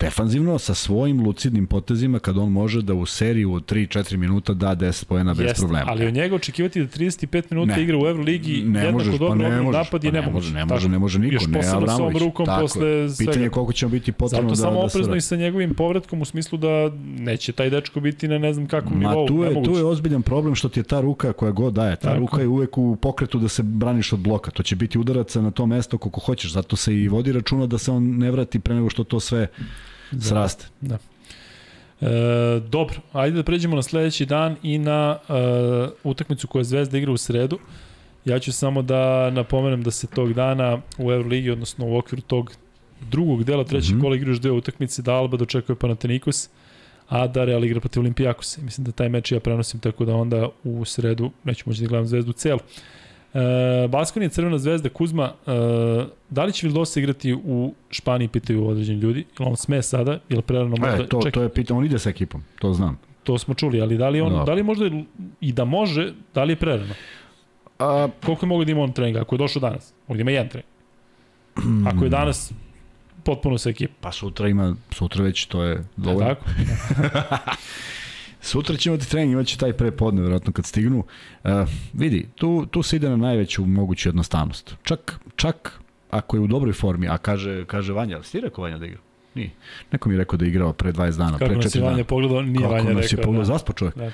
defanzivno 0.00 0.58
sa 0.58 0.74
svojim 0.74 1.20
lucidnim 1.20 1.66
potezima 1.66 2.18
kad 2.18 2.38
on 2.38 2.52
može 2.52 2.82
da 2.82 2.94
u 2.94 3.06
seriju 3.06 3.52
od 3.52 3.72
3-4 3.72 4.16
minuta 4.16 4.54
da 4.54 4.76
10 4.76 5.04
pojena 5.04 5.34
bez 5.34 5.46
Jest, 5.46 5.60
problema. 5.60 5.84
Ali 5.88 6.06
od 6.06 6.14
njega 6.14 6.34
očekivati 6.34 6.80
da 6.80 6.86
35 6.86 7.42
minuta 7.50 7.76
ne. 7.76 7.82
igra 7.82 7.98
u 7.98 8.06
Euroligi 8.06 8.62
ne 8.62 8.78
jednako 8.78 8.98
možeš, 8.98 9.18
dobro 9.18 9.42
pa 9.42 9.48
ne 9.48 9.62
možeš, 9.62 9.78
napad 9.78 10.04
je 10.04 10.12
pa 10.12 10.20
ne 10.20 10.32
može. 10.32 10.54
Ne 10.54 10.64
može, 10.64 10.88
ne 10.88 10.98
može 10.98 11.18
niko, 11.18 11.34
Još 11.34 11.46
ne 11.46 12.18
rukom 12.20 12.46
tako, 12.46 12.60
posle 12.60 13.08
svega. 13.08 13.30
Pitanje 13.30 13.46
je 13.46 13.50
koliko 13.50 13.72
će 13.72 13.86
biti 13.86 14.12
potrebno 14.12 14.54
Zato 14.54 14.62
da, 14.62 14.68
samo 14.68 14.80
da 14.80 14.86
oprezno 14.86 15.16
i 15.16 15.20
sa 15.20 15.36
njegovim 15.36 15.74
povratkom 15.74 16.22
u 16.22 16.24
smislu 16.24 16.58
da 16.58 16.90
neće 17.18 17.52
taj 17.52 17.70
dečko 17.70 18.00
biti 18.00 18.28
na 18.28 18.38
ne 18.38 18.52
znam 18.52 18.66
kakvom 18.66 19.00
Ma, 19.00 19.10
nivou. 19.10 19.26
Tu 19.26 19.42
je, 19.42 19.62
tu 19.64 19.76
je 19.76 19.84
ozbiljan 19.84 20.22
problem 20.22 20.54
što 20.54 20.68
ti 20.68 20.80
je 20.80 20.84
ta 20.84 21.00
ruka 21.00 21.32
koja 21.32 21.52
god 21.52 21.74
daje. 21.74 21.96
Ta 21.96 22.08
tako. 22.08 22.20
ruka 22.20 22.40
je 22.40 22.48
uvek 22.48 22.78
u 22.78 22.96
pokretu 22.96 23.38
da 23.38 23.48
se 23.48 23.62
braniš 23.62 24.12
od 24.12 24.20
bloka. 24.20 24.50
To 24.50 24.62
će 24.62 24.76
biti 24.76 24.98
udaraca 24.98 25.40
na 25.40 25.50
to 25.50 25.66
mesto 25.66 25.98
koliko 25.98 26.20
hoćeš. 26.20 26.52
Zato 26.52 26.76
se 26.76 26.94
i 26.94 27.08
vodi 27.08 27.32
računa 27.32 27.66
da 27.66 27.78
se 27.78 27.90
on 27.90 28.18
ne 28.18 28.30
vrati 28.30 28.58
pre 28.60 28.74
nego 28.74 28.90
što 28.90 29.04
to 29.04 29.20
sve 29.20 29.46
da. 29.58 29.85
Sraste. 30.20 30.66
Da. 30.80 30.98
E, 32.00 32.60
dobro, 32.68 32.96
ajde 33.12 33.36
da 33.36 33.42
pređemo 33.42 33.76
na 33.76 33.82
sledeći 33.82 34.26
dan 34.26 34.56
i 34.62 34.78
na 34.78 35.18
e, 35.28 35.32
utakmicu 36.04 36.48
koja 36.48 36.64
Zvezda 36.64 36.98
igra 36.98 37.12
u 37.12 37.16
sredu. 37.16 37.58
Ja 38.24 38.38
ću 38.38 38.52
samo 38.52 38.82
da 38.82 39.30
napomenem 39.30 39.82
da 39.82 39.90
se 39.90 40.06
tog 40.06 40.32
dana 40.32 40.78
u 40.98 41.12
Euroligi, 41.12 41.50
odnosno 41.50 41.86
u 41.86 41.98
okviru 41.98 42.22
tog 42.22 42.52
drugog 43.10 43.44
dela 43.44 43.64
trećeg 43.64 43.94
mm 43.94 43.98
-hmm. 43.98 44.02
kola 44.02 44.16
igraš 44.16 44.36
dve 44.36 44.50
utakmice, 44.50 45.02
da 45.02 45.14
Alba 45.14 45.36
dočekuje 45.36 45.76
Panathinaikos, 45.76 46.48
a 47.08 47.26
da 47.26 47.44
Real 47.44 47.64
igra 47.64 47.80
protiv 47.80 48.00
Olimpijakosa. 48.00 48.62
Mislim 48.62 48.84
da 48.84 48.92
taj 48.92 49.08
meč 49.08 49.32
ja 49.32 49.40
prenosim 49.40 49.80
tako 49.80 50.04
da 50.04 50.14
onda 50.14 50.48
u 50.64 50.84
sredu 50.84 51.30
neću 51.44 51.64
moći 51.66 51.82
da 51.82 51.88
gledam 51.88 52.06
Zvezdu 52.06 52.32
celu. 52.32 52.58
E, 53.36 53.88
Baskonija, 53.88 54.28
Crvena 54.28 54.58
zvezda, 54.58 54.88
Kuzma, 54.88 55.32
e, 55.46 55.50
da 56.30 56.44
li 56.44 56.52
će 56.52 56.66
Vildosa 56.66 57.00
igrati 57.00 57.34
u 57.34 57.74
Španiji, 57.90 58.28
pitaju 58.28 58.68
određeni 58.68 59.00
ljudi, 59.00 59.24
ili 59.38 59.48
on 59.48 59.56
sme 59.56 59.82
sada, 59.82 60.18
ili 60.28 60.42
prerano 60.42 60.70
možda... 60.70 61.04
E, 61.04 61.06
to, 61.06 61.22
ček... 61.22 61.34
to 61.34 61.42
je 61.42 61.48
pitanje, 61.48 61.78
on 61.78 61.84
ide 61.84 61.98
sa 61.98 62.10
ekipom, 62.10 62.42
to 62.58 62.72
znam. 62.72 62.98
To 63.22 63.38
smo 63.38 63.54
čuli, 63.54 63.80
ali 63.80 63.98
da 63.98 64.08
li 64.08 64.20
on, 64.20 64.32
no. 64.32 64.44
da 64.44 64.52
li 64.52 64.62
možda 64.62 64.90
i 65.40 65.52
da 65.52 65.64
može, 65.64 66.12
da 66.34 66.44
li 66.44 66.52
je 66.52 66.56
prerano? 66.56 66.94
A, 67.78 68.08
Koliko 68.24 68.46
je 68.46 68.48
mogu 68.48 68.64
da 68.64 68.72
ima 68.72 68.82
on 68.82 68.92
treninga, 68.92 69.20
ako 69.20 69.34
je 69.34 69.38
došao 69.38 69.60
danas? 69.60 69.94
Ovdje 70.08 70.20
ima 70.20 70.30
jedan 70.30 70.48
trening. 70.48 70.70
Ako 71.86 72.04
je 72.04 72.10
danas 72.10 72.52
potpuno 73.24 73.58
sa 73.58 73.70
ekipom. 73.70 73.96
Pa 74.00 74.12
sutra 74.12 74.48
ima, 74.48 74.76
sutra 74.90 75.24
već 75.24 75.46
to 75.46 75.62
je 75.62 75.84
dovoljno. 75.96 76.28
Da, 76.28 76.34
tako? 76.34 77.50
Sutra 78.46 78.76
će 78.76 78.90
imati 78.90 79.10
trening, 79.10 79.32
imaće 79.32 79.58
taj 79.58 79.72
prepodne, 79.72 80.22
verovatno 80.22 80.52
kad 80.52 80.66
stignu. 80.66 81.04
Uh, 81.44 81.50
vidi, 81.92 82.26
tu, 82.34 82.66
tu 82.70 82.82
se 82.82 82.96
ide 82.96 83.08
na 83.08 83.16
najveću 83.16 83.66
moguću 83.66 84.08
jednostavnost. 84.08 84.74
Čak, 84.82 85.20
čak 85.36 85.80
ako 86.10 86.36
je 86.36 86.40
u 86.40 86.46
dobroj 86.46 86.72
formi, 86.72 87.08
a 87.08 87.18
kaže, 87.18 87.64
kaže 87.64 87.92
Vanja, 87.92 88.22
si 88.22 88.32
ti 88.32 88.40
rekao 88.40 88.62
Vanja 88.64 88.78
da 88.78 88.86
igra? 88.86 88.98
Nije. 89.34 89.50
Neko 89.92 90.08
mi 90.08 90.14
je 90.14 90.18
rekao 90.18 90.36
da 90.36 90.44
je 90.44 90.48
igrao 90.48 90.72
pre 90.72 90.92
20 90.92 91.16
dana, 91.18 91.38
Kako 91.38 91.44
pre 91.44 91.56
nas 91.56 91.64
je 91.64 91.68
4 91.68 91.74
dana. 91.80 91.90
Vanja 91.90 92.04
pogledao, 92.04 92.42
nije 92.42 92.60
Kako 92.60 92.72
Vanja 92.74 92.92
nas 92.92 93.04
je 93.04 93.08
rekao. 93.16 93.24
pogledao, 93.24 93.46
da. 93.46 93.52
zaspo 93.52 93.72
čovjek. 93.72 93.96
Da, 93.96 94.10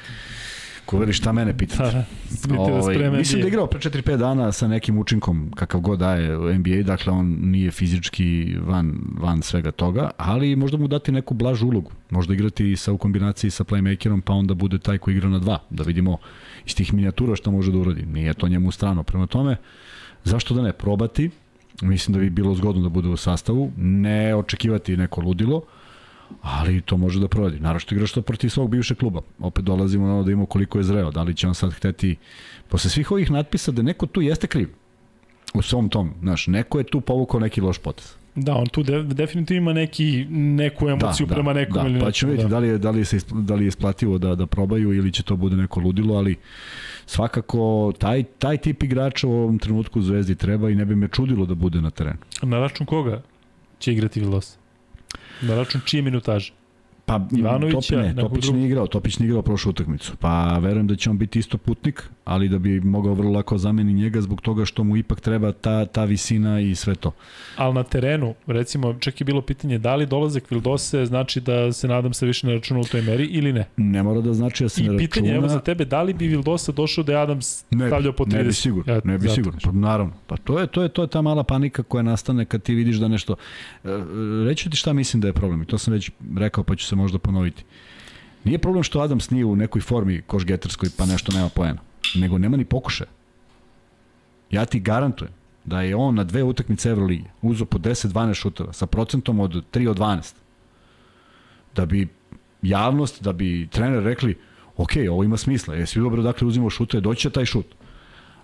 Ko 0.87 0.99
veli 0.99 1.13
šta 1.13 1.33
mene 1.33 1.59
pitate. 1.59 2.05
da, 2.49 2.55
da. 2.55 2.61
Ovaj, 2.61 3.11
mislim 3.11 3.41
da 3.41 3.47
je 3.47 3.49
igrao 3.49 3.67
pre 3.67 3.81
4-5 3.81 4.17
dana 4.17 4.53
sa 4.53 4.69
nekim 4.69 4.99
učinkom 4.99 5.51
kakav 5.55 5.81
god 5.81 5.99
daje 5.99 6.37
u 6.39 6.55
NBA, 6.55 6.83
dakle 6.83 7.13
on 7.13 7.39
nije 7.41 7.71
fizički 7.71 8.57
van, 8.61 8.99
van 9.19 9.43
svega 9.43 9.71
toga, 9.71 10.11
ali 10.17 10.57
možda 10.57 10.79
mu 10.79 10.89
dati 10.89 11.13
neku 11.13 11.35
blažu 11.35 11.67
ulogu. 11.67 11.91
Možda 12.11 12.35
igrati 12.35 12.77
sa, 12.77 12.93
u 12.93 12.99
kombinaciji 12.99 13.51
sa 13.51 13.65
playmakerom, 13.65 14.21
pa 14.21 14.33
onda 14.33 14.55
bude 14.55 14.79
taj 14.79 14.99
koji 14.99 15.15
igra 15.15 15.29
na 15.29 15.39
dva, 15.39 15.59
da 15.71 15.83
vidimo 15.83 16.19
iz 16.67 16.75
tih 16.75 16.95
minijatura 16.95 17.37
šta 17.37 17.51
može 17.51 17.73
da 17.73 17.79
uradi. 17.79 18.07
Nije 18.07 18.35
to 18.35 18.49
njemu 18.49 18.71
strano. 18.71 19.03
Prema 19.03 19.27
tome, 19.27 19.57
zašto 20.25 20.55
da 20.55 20.63
ne 20.63 20.73
probati? 20.73 21.31
Mislim 21.83 22.13
da 22.13 22.21
bi 22.21 22.31
bilo 22.31 22.55
zgodno 22.55 22.83
da 22.83 22.89
bude 22.89 23.09
u 23.09 23.17
sastavu, 23.17 23.73
ne 23.77 24.35
očekivati 24.35 24.97
neko 24.97 25.21
ludilo, 25.21 25.63
ali 26.43 26.81
to 26.81 26.97
može 26.97 27.21
da 27.21 27.29
proradi. 27.29 27.61
Naravno 27.61 27.81
što 27.81 27.95
igraš 27.95 28.13
to 28.13 28.23
protiv 28.23 28.49
svog 28.49 28.71
bivšeg 28.71 28.99
kluba. 28.99 29.21
Opet 29.39 29.65
dolazimo 29.65 30.07
na 30.07 30.15
ono 30.15 30.23
da 30.23 30.31
imamo 30.31 30.47
koliko 30.47 30.79
je 30.79 30.85
zreo. 30.85 31.11
Da 31.11 31.23
li 31.23 31.35
će 31.35 31.49
on 31.49 31.55
sad 31.55 31.73
hteti, 31.73 32.17
posle 32.69 32.91
svih 32.91 33.11
ovih 33.11 33.31
natpisa, 33.31 33.73
da 33.73 33.83
neko 33.83 34.07
tu 34.07 34.23
jeste 34.23 34.47
kriv 34.47 34.69
u 35.55 35.63
svom 35.63 35.89
tom, 35.89 36.11
znaš, 36.21 36.47
neko 36.47 36.79
je 36.79 36.85
tu 36.85 37.01
povukao 37.01 37.41
neki 37.41 37.61
loš 37.61 37.79
potez. 37.79 38.15
Da, 38.35 38.55
on 38.55 38.67
tu 38.67 38.83
de, 38.83 39.03
definitivno 39.03 39.63
ima 39.63 39.73
neki, 39.73 40.27
neku 40.31 40.89
emociju 40.89 41.27
da, 41.27 41.35
prema 41.35 41.53
nekom 41.53 41.75
da, 41.75 41.81
ili 41.81 41.93
pa 41.93 41.99
nekom, 41.99 42.13
ćemo 42.13 42.33
vidjeti 42.33 42.51
da. 42.51 42.55
da 42.55 42.59
li 42.59 42.69
je, 42.69 42.79
da 42.79 42.91
li 42.91 43.05
se, 43.05 43.19
da 43.33 43.55
li 43.55 43.65
je 43.65 43.69
isplativo 43.69 44.19
da, 44.19 44.35
da 44.35 44.47
probaju 44.47 44.93
ili 44.93 45.13
će 45.13 45.23
to 45.23 45.37
bude 45.37 45.57
neko 45.57 45.81
ludilo, 45.81 46.15
ali 46.15 46.37
svakako 47.07 47.93
taj, 47.99 48.23
taj 48.23 48.57
tip 48.57 48.83
igrača 48.83 49.27
u 49.27 49.33
ovom 49.33 49.59
trenutku 49.59 49.99
u 49.99 50.03
Zvezdi 50.03 50.35
treba 50.35 50.71
i 50.71 50.75
ne 50.75 50.85
bi 50.85 50.97
me 50.97 51.09
čudilo 51.09 51.47
da 51.47 51.55
bude 51.55 51.81
na 51.81 51.91
terenu. 51.91 52.19
Na 52.43 52.59
račun 52.59 52.87
koga 52.87 53.23
će 53.79 53.93
igrati 53.93 54.21
Vildos? 54.21 54.59
Na 55.43 55.55
račun 55.55 55.81
čije 55.85 56.03
minutaže? 56.03 56.53
Pa 57.07 57.21
Ivanovića, 57.37 57.81
Topi, 57.81 57.97
ne, 57.97 58.15
Topić 58.15 58.49
nije 58.49 58.67
igrao, 58.67 58.87
Topić 58.87 59.19
nije 59.19 59.29
igrao 59.29 59.43
prošlu 59.43 59.71
utakmicu. 59.71 60.13
Pa 60.21 60.59
verujem 60.59 60.87
da 60.87 60.97
će 60.97 61.11
on 61.11 61.19
biti 61.19 61.39
isto 61.39 61.59
putnik, 61.59 62.11
ali 62.25 62.49
da 62.49 62.59
bi 62.59 62.81
mogao 62.81 63.15
vrlo 63.15 63.31
lako 63.33 63.59
zameni 63.59 63.93
njega 63.93 64.21
zbog 64.21 64.41
toga 64.41 64.65
što 64.65 64.85
mu 64.85 64.97
ipak 64.97 65.21
treba 65.21 65.53
ta, 65.53 65.87
ta 65.87 66.05
visina 66.05 66.61
i 66.61 66.75
sve 66.75 66.95
to. 66.95 67.13
Ali 67.57 67.75
na 67.75 67.83
terenu, 67.83 68.35
recimo, 68.47 68.95
čak 69.01 69.21
je 69.21 69.25
bilo 69.25 69.43
pitanje 69.43 69.79
da 69.79 69.95
li 69.95 70.07
dolazak 70.07 70.51
Vildose 70.51 71.07
znači 71.07 71.41
da 71.41 71.73
se 71.73 71.89
nadam 71.89 72.13
se 72.15 72.27
više 72.27 72.47
ne 72.47 72.55
računa 72.55 72.81
u 72.81 72.85
toj 72.85 73.03
meri 73.03 73.25
ili 73.25 73.53
ne. 73.53 73.65
Ne 73.77 74.03
mora 74.03 74.21
da 74.21 74.35
znači 74.35 74.65
da 74.65 74.69
se 74.69 74.85
I 74.85 74.89
ne 74.89 74.99
pitanje 74.99 75.29
računa. 75.29 75.39
evo 75.39 75.49
za 75.49 75.61
tebe, 75.61 75.85
da 75.85 76.03
li 76.03 76.15
bi 76.15 76.27
Vildosa 76.27 76.73
došao 76.73 77.05
da 77.05 77.13
je 77.13 77.19
Adams 77.19 77.65
Ne, 77.71 77.87
stavljao 77.87 78.13
po 78.13 78.25
30? 78.25 78.33
ne 78.33 78.45
bi 78.45 78.53
sigurno, 78.53 78.93
Ja, 78.95 79.01
ne 79.05 79.19
bi 79.19 79.29
sigurno. 79.29 79.59
Pa 79.65 79.73
naravno. 79.73 80.13
Pa 80.27 80.37
to 80.37 80.59
je 80.59 80.67
to 80.67 80.83
je 80.83 80.89
to 80.89 81.03
je 81.03 81.09
ta 81.09 81.23
mala 81.23 81.43
panika 81.45 81.83
koja 81.83 82.03
nastane 82.03 82.45
kad 82.45 82.63
ti 82.63 82.75
vidiš 82.75 82.97
da 82.97 83.09
nešto 83.09 83.33
e, 83.85 83.89
reći 84.47 84.71
ti 84.71 84.77
šta 84.77 84.93
mislim 84.93 85.21
da 85.21 85.27
je 85.29 85.33
problem 85.33 85.63
i 85.63 85.67
to 85.67 85.79
sam 85.79 85.93
već 85.93 86.11
rekao 86.37 86.65
pa 86.65 86.77
ću 86.77 86.87
se 86.87 86.97
možda 86.97 87.19
ponoviti. 87.19 87.65
Nije 88.45 88.59
problem 88.59 88.83
što 88.83 89.01
Adams 89.01 89.31
nije 89.31 89.45
u 89.45 89.57
nekoj 89.57 89.81
formi 89.81 90.23
košgeterskoj 90.27 90.89
pa 90.99 91.07
nešto 91.07 91.33
nema 91.33 91.49
poena, 91.49 91.79
nego 92.15 92.39
nema 92.39 92.57
ni 92.57 92.65
pokušaja. 92.65 93.11
Ja 94.51 94.65
ti 94.65 94.81
garantujem 94.81 95.33
da 95.65 95.81
je 95.83 95.97
on 95.97 96.15
na 96.15 96.25
dve 96.25 96.43
utakmice 96.43 96.91
Evrolige 96.91 97.25
uzeo 97.43 97.67
po 97.67 97.79
10-12 97.79 98.35
šuteva 98.35 98.73
sa 98.73 98.87
procentom 98.87 99.41
od 99.41 99.65
3 99.73 99.89
od 99.89 99.99
12. 99.99 100.35
Da 101.75 101.87
bi 101.87 102.09
javnost, 102.63 103.23
da 103.23 103.33
bi 103.33 103.69
trener 103.71 104.03
rekli 104.03 104.39
ok, 104.77 104.91
ovo 105.11 105.25
ima 105.25 105.37
smisla, 105.37 105.75
jesi 105.75 106.01
dobro 106.01 106.23
dakle 106.23 106.49
uzimao 106.49 106.71
šute, 106.71 107.01
doći 107.01 107.21
će 107.21 107.31
taj 107.31 107.45
šut. 107.45 107.67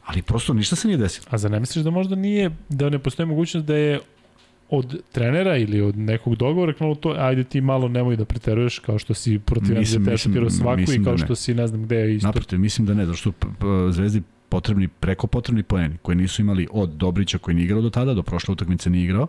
Ali 0.05 0.23
prosto 0.23 0.55
ništa 0.55 0.77
se 0.77 0.89
nije 0.89 0.99
desilo. 0.99 1.27
A 1.31 1.39
za 1.39 1.49
ne 1.49 1.61
misliš 1.61 1.85
da 1.85 1.91
možda 1.91 2.17
nije, 2.17 2.51
da 2.69 2.91
ne 2.91 2.99
postoji 2.99 3.27
mogućnost 3.27 3.67
da 3.67 3.77
je 3.77 4.01
od 4.71 5.03
trenera 5.13 5.57
ili 5.57 5.81
od 5.81 5.99
nekog 5.99 6.37
dogovora 6.37 6.73
krenulo 6.73 6.95
to, 6.95 7.15
ajde 7.19 7.45
ti 7.45 7.61
malo 7.61 7.89
nemoj 7.89 8.17
da 8.17 8.25
preteruješ 8.25 8.79
kao 8.79 8.99
što 8.99 9.15
si 9.15 9.39
protiv 9.39 9.79
mislim- 9.79 10.17
šutirao 10.17 10.51
svaku 10.51 10.73
i 10.73 10.81
mislim 10.81 11.03
da 11.03 11.05
kao 11.05 11.17
ne. 11.17 11.25
što 11.25 11.35
si 11.35 11.55
ne 11.55 11.67
znam 11.67 11.83
gde 11.83 11.97
je 11.97 12.15
isto. 12.15 12.27
Naprotiv, 12.29 12.59
mislim 12.61 12.87
da 12.87 12.95
ne, 12.95 13.07
zato 13.07 13.17
što 13.17 13.33
p- 13.33 13.47
p- 13.59 13.67
Zvezdi 13.91 14.23
potrebni, 14.49 14.89
preko 14.91 15.27
potrebni 15.27 15.63
poeni, 15.63 15.97
koji 15.99 16.17
nisu 16.17 16.43
imali 16.43 16.69
od 16.73 16.91
Dobrića 16.91 17.39
koji 17.39 17.55
nije 17.55 17.65
igrao 17.65 17.81
do 17.83 17.91
tada, 17.91 18.15
do 18.15 18.23
prošle 18.23 18.53
utakmice 18.53 18.91
nije 18.91 19.05
igrao. 19.05 19.27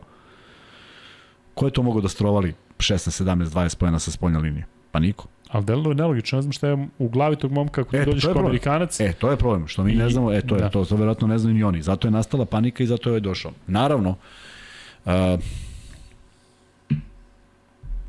Ko 1.53 1.66
je 1.66 1.72
to 1.72 1.84
mogao 1.84 2.02
da 2.02 2.07
strovali 2.07 2.53
16, 2.78 3.24
17, 3.24 3.45
20 3.45 3.78
poena 3.78 3.99
sa 3.99 4.11
spoljne 4.11 4.40
linije? 4.40 4.66
Pa 4.91 4.99
niko. 4.99 5.26
Ali 5.48 5.66
delo 5.66 5.90
je 5.91 5.95
nelogično, 5.95 6.36
ne 6.36 6.41
znam 6.41 6.52
šta 6.52 6.68
je 6.68 6.88
u 6.99 7.10
glavi 7.10 7.36
tog 7.36 7.52
momka 7.52 7.82
ako 7.82 7.91
ti 7.91 7.98
E, 7.98 8.06
dođeš 8.06 8.24
kao. 8.26 8.40
Amerikanac. 8.40 8.99
E, 8.99 9.14
to 9.14 9.32
je 9.32 9.38
problem, 9.38 9.68
što 9.68 9.84
mi 9.84 9.91
I- 9.91 9.95
ne 9.95 10.10
znamo, 10.10 10.34
e, 10.34 10.41
to 10.41 10.56
je, 10.56 10.61
da. 10.61 10.70
to, 10.70 10.86
to 10.86 10.95
verovatno 10.95 11.28
ne 11.28 11.38
znaju 11.38 11.56
ni 11.56 11.64
oni. 11.64 11.82
Zato 11.82 12.07
je 12.07 12.11
nastala 12.11 12.45
panika 12.45 12.84
i 12.84 12.88
zato 12.88 13.10
je 13.10 13.11
ovaj 13.11 13.22
došao. 13.22 13.52
Naravno, 13.68 14.10
uh, 14.10 14.16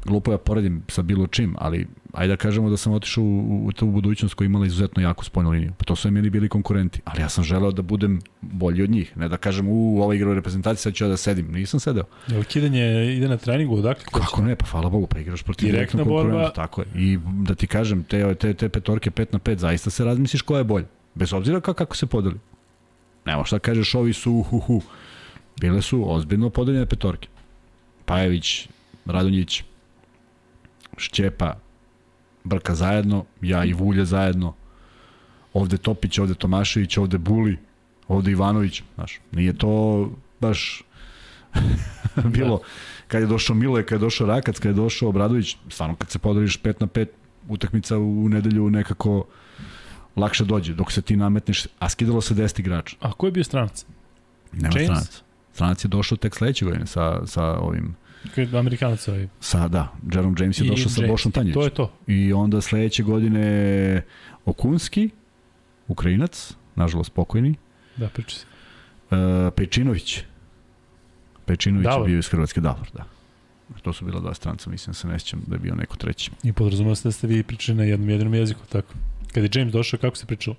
glupo 0.04 0.32
ja 0.32 0.38
poredim 0.38 0.82
sa 0.88 1.02
bilo 1.02 1.26
čim, 1.26 1.54
ali 1.58 1.86
ajde 2.12 2.32
da 2.32 2.36
kažemo 2.36 2.70
da 2.70 2.76
sam 2.76 2.92
otišao 2.92 3.24
u, 3.24 3.66
u 3.66 3.72
tu 3.72 3.86
budućnost 3.86 4.34
koja 4.34 4.46
imala 4.46 4.66
izuzetno 4.66 5.02
jaku 5.02 5.24
spoljnu 5.24 5.50
liniju. 5.50 5.72
Pa 5.78 5.84
to 5.84 5.96
su 5.96 6.10
meni 6.10 6.30
bili 6.30 6.48
konkurenti, 6.48 7.00
ali 7.04 7.20
ja 7.20 7.28
sam 7.28 7.44
želeo 7.44 7.70
da 7.70 7.82
budem 7.82 8.20
bolji 8.40 8.82
od 8.82 8.90
njih. 8.90 9.16
Ne 9.16 9.28
da 9.28 9.36
kažem, 9.36 9.68
u, 9.68 10.02
ova 10.02 10.14
igra 10.14 10.30
u 10.30 10.34
reprezentaciji, 10.34 10.82
sad 10.82 10.94
ću 10.94 11.04
ja 11.04 11.08
da 11.08 11.16
sedim. 11.16 11.52
Nisam 11.52 11.80
sedeo. 11.80 12.04
Jel 12.26 12.44
kidanje 12.44 13.14
ide 13.16 13.28
na 13.28 13.36
treningu, 13.36 13.76
odakle? 13.76 14.04
Kako 14.12 14.42
ne, 14.42 14.56
pa 14.56 14.66
hvala 14.66 14.88
Bogu, 14.90 15.06
pa 15.06 15.18
igraš 15.18 15.42
protiv 15.42 15.72
direktnog 15.72 16.06
konkurenta, 16.06 16.32
borba. 16.32 16.50
Tako 16.50 16.80
je. 16.80 16.86
I 16.94 17.18
da 17.24 17.54
ti 17.54 17.66
kažem, 17.66 18.04
te, 18.04 18.34
te, 18.34 18.54
te 18.54 18.68
petorke 18.68 19.10
5 19.10 19.26
na 19.32 19.38
5, 19.38 19.56
zaista 19.56 19.90
se 19.90 20.04
razmisliš 20.04 20.42
ko 20.42 20.58
je 20.58 20.64
bolj. 20.64 20.84
Bez 21.14 21.32
obzira 21.32 21.60
kako, 21.60 21.74
kako 21.74 21.96
se 21.96 22.06
podeli. 22.06 22.36
Nemo 23.26 23.44
šta 23.44 23.58
kažeš, 23.58 23.94
ovi 23.94 24.12
su 24.12 24.42
hu 24.42 24.58
hu. 24.58 24.82
Bile 25.60 25.82
su 25.82 26.12
ozbiljno 26.12 26.50
podeljene 26.50 26.86
petorke. 26.86 27.28
Pajević, 28.04 28.68
Radonjić, 29.06 29.62
Šćepa, 30.96 31.56
Brka 32.44 32.74
zajedno, 32.74 33.24
ja 33.42 33.64
i 33.64 33.72
Vulje 33.72 34.04
zajedno, 34.04 34.54
ovde 35.52 35.76
Topić, 35.76 36.18
ovde 36.18 36.34
Tomašević, 36.34 36.96
ovde 36.96 37.18
Buli, 37.18 37.58
ovde 38.08 38.30
Ivanović, 38.30 38.82
znaš, 38.94 39.20
nije 39.32 39.52
to 39.58 40.10
baš 40.40 40.82
bilo 42.36 42.60
kad 43.08 43.20
je 43.20 43.26
došao 43.26 43.56
Mile, 43.56 43.86
kad 43.86 44.00
je 44.00 44.04
došao 44.04 44.26
Rakac, 44.26 44.58
kad 44.58 44.70
je 44.70 44.82
došao 44.82 45.08
Obradović, 45.08 45.56
stvarno 45.68 45.96
kad 45.96 46.10
se 46.10 46.18
podeliš 46.18 46.62
5 46.62 46.74
na 46.80 46.86
5 46.86 47.06
utakmica 47.48 47.98
u 47.98 48.28
nedelju 48.28 48.70
nekako 48.70 49.26
lakše 50.16 50.44
dođe, 50.44 50.74
dok 50.74 50.92
se 50.92 51.02
ti 51.02 51.16
nametneš, 51.16 51.66
a 51.78 51.88
skidalo 51.88 52.20
se 52.20 52.34
10 52.34 52.60
igrača. 52.60 52.96
A 53.00 53.12
ko 53.12 53.26
je 53.26 53.32
bio 53.32 53.44
stranac? 53.44 53.84
Nema 54.52 54.78
James? 54.78 54.86
stranac. 54.86 55.29
Stranac 55.52 55.84
je 55.84 55.88
došao 55.88 56.18
tek 56.18 56.34
sledeće 56.34 56.64
godine 56.64 56.86
sa, 56.86 57.26
sa 57.26 57.44
ovim, 57.58 57.94
Amerikanac 58.58 59.08
ovaj? 59.08 59.28
sa, 59.40 59.68
da, 59.68 59.92
Jerome 60.14 60.36
James 60.40 60.60
je 60.60 60.66
I 60.66 60.70
došao 60.70 60.88
sa. 60.90 61.06
Bošom 61.06 61.32
To 61.32 61.40
je 61.40 61.52
Tanjevićem. 61.52 61.76
to. 61.76 61.92
I 62.06 62.32
onda 62.32 62.60
sledeće 62.60 63.02
godine 63.02 64.02
Okunski, 64.44 65.10
Ukrajinac, 65.88 66.52
nažalost 66.76 67.12
pokojni, 67.12 67.54
Da, 67.96 68.08
priča 68.08 68.36
se. 68.36 68.46
Uh, 69.10 69.16
Pečinović. 69.56 70.20
Pečinović 71.46 71.84
Davor. 71.84 72.08
je 72.08 72.12
bio 72.12 72.18
iz 72.18 72.28
Hrvatske 72.28 72.60
Davor, 72.60 72.88
da. 72.94 73.04
To 73.82 73.92
su 73.92 74.04
bila 74.04 74.20
dva 74.20 74.34
stranca, 74.34 74.70
mislim 74.70 74.94
se 74.94 75.08
ne 75.08 75.18
sjećam 75.18 75.42
da 75.46 75.54
je 75.54 75.58
bio 75.58 75.74
neko 75.74 75.96
treći. 75.96 76.30
I 76.42 76.52
podrazumio 76.52 76.94
se 76.94 77.08
da 77.08 77.12
ste 77.12 77.26
vi 77.26 77.42
pričali 77.42 77.78
na 77.78 77.84
jednom 77.84 78.08
jedinom 78.10 78.34
jeziku, 78.34 78.60
tako. 78.68 78.94
Kad 79.34 79.42
je 79.44 79.50
James 79.54 79.72
došao, 79.72 79.98
kako 79.98 80.16
se 80.16 80.26
pričalo? 80.26 80.56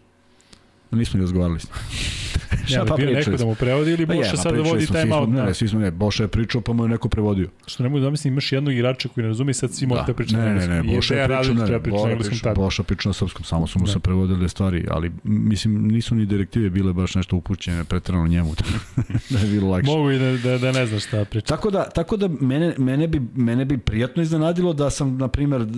Nismo 0.91 1.17
ni 1.17 1.23
razgovarali 1.23 1.59
s 1.59 1.63
njim. 1.63 1.73
Ja, 2.71 2.85
pa 2.85 2.95
bio 2.95 3.05
neko 3.05 3.15
pričali 3.15 3.37
da 3.37 3.45
mu 3.45 3.55
prevodi 3.55 3.91
ili 3.91 4.05
Pa 4.07 4.13
Boša 4.15 4.29
sad 4.31 4.43
da 4.45 4.49
pričali 4.51 4.69
vodi 4.71 4.85
smo- 5.01 5.15
out? 5.15 5.29
Ne, 5.29 5.53
svi 5.53 5.67
smo 5.67 5.79
ne, 5.79 5.91
Boša 5.91 6.23
je 6.23 6.27
pričao 6.27 6.61
pa 6.61 6.73
mu 6.73 6.83
je 6.83 6.89
neko 6.89 7.09
prevodio. 7.09 7.49
Što 7.65 7.83
ne 7.83 7.89
mogu 7.89 7.99
da 7.99 8.09
mislim, 8.09 8.33
imaš 8.33 8.51
jednog 8.51 8.73
igrača 8.73 9.09
koji 9.09 9.21
ne 9.21 9.27
razume 9.27 9.51
i 9.51 9.55
sad 9.55 9.73
svi 9.73 9.87
morate 9.87 10.11
da 10.11 10.15
pričati 10.15 10.37
na 10.37 10.45
ne, 10.45 10.67
ne, 10.67 10.83
ne, 10.83 10.83
Boša 10.85 11.15
je 11.15 11.27
pričao, 11.27 11.53
ne, 11.55 11.65
pričati 11.65 11.89
Boša. 11.89 12.53
Boša 12.55 12.83
pričao 12.83 13.09
na 13.09 13.13
srpskom, 13.13 13.43
samo 13.43 13.67
su 13.67 13.79
mu 13.79 13.85
Da. 13.85 13.91
se 13.91 13.99
prevodile 13.99 14.49
stvari, 14.49 14.85
ali 14.89 15.11
mislim 15.23 15.81
nisu 15.83 16.15
ni 16.15 16.25
direktive 16.25 16.69
bile 16.69 16.93
baš 16.93 17.15
nešto 17.15 17.35
upućene 17.35 17.83
preterano 17.83 18.27
njemu, 18.27 18.53
da 19.29 19.39
je 19.39 19.47
bilo 19.47 19.69
lakše. 19.69 19.85
Mogu 19.87 20.11
i 20.11 20.19
da, 20.19 20.37
da, 20.39 20.57
da 20.57 20.71
ne 20.71 20.85
znaš 20.85 21.03
šta 21.03 21.25
priča. 21.25 21.45
Tako 21.47 21.71
da, 21.71 21.83
tako 21.85 22.17
da 22.17 22.29
mene, 22.31 22.73
mene, 22.77 23.07
bi, 23.07 23.21
mene 23.35 23.65
bi 23.65 23.77
prijatno 23.77 24.23
iznenadilo 24.23 24.73
da 24.73 24.89
sam, 24.89 25.17
na 25.17 25.27
primjer, 25.27 25.61
d- 25.61 25.77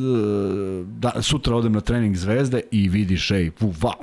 da, 0.89 1.21
sutra 1.21 1.55
odem 1.55 1.71
na 1.71 1.81
trening 1.81 2.15
zvezde 2.15 2.61
i 2.71 2.89
vidiš, 2.89 3.31
ej, 3.31 3.51
fu, 3.51 3.73
va, 3.73 3.93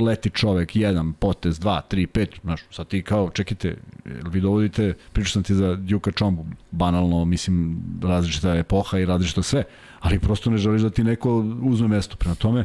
leti 0.00 0.30
čovek, 0.30 0.76
jedan, 0.76 1.12
potez, 1.12 1.58
dva, 1.58 1.80
tri, 1.82 2.06
pet, 2.06 2.21
znaš, 2.42 2.60
sad 2.70 2.88
ti 2.88 3.02
kao, 3.02 3.30
čekajte, 3.30 3.76
vi 4.04 4.40
dovodite, 4.40 4.94
pričao 5.12 5.30
sam 5.30 5.42
ti 5.42 5.54
za 5.54 5.76
Djuka 5.76 6.12
Čombu, 6.12 6.46
banalno, 6.70 7.24
mislim, 7.24 7.82
različita 8.02 8.54
epoha 8.54 8.98
i 8.98 9.04
različito 9.04 9.42
sve, 9.42 9.64
ali 10.00 10.18
prosto 10.18 10.50
ne 10.50 10.58
želiš 10.58 10.82
da 10.82 10.90
ti 10.90 11.04
neko 11.04 11.36
uzme 11.62 11.88
mesto. 11.88 12.16
Prema 12.16 12.34
tome, 12.34 12.64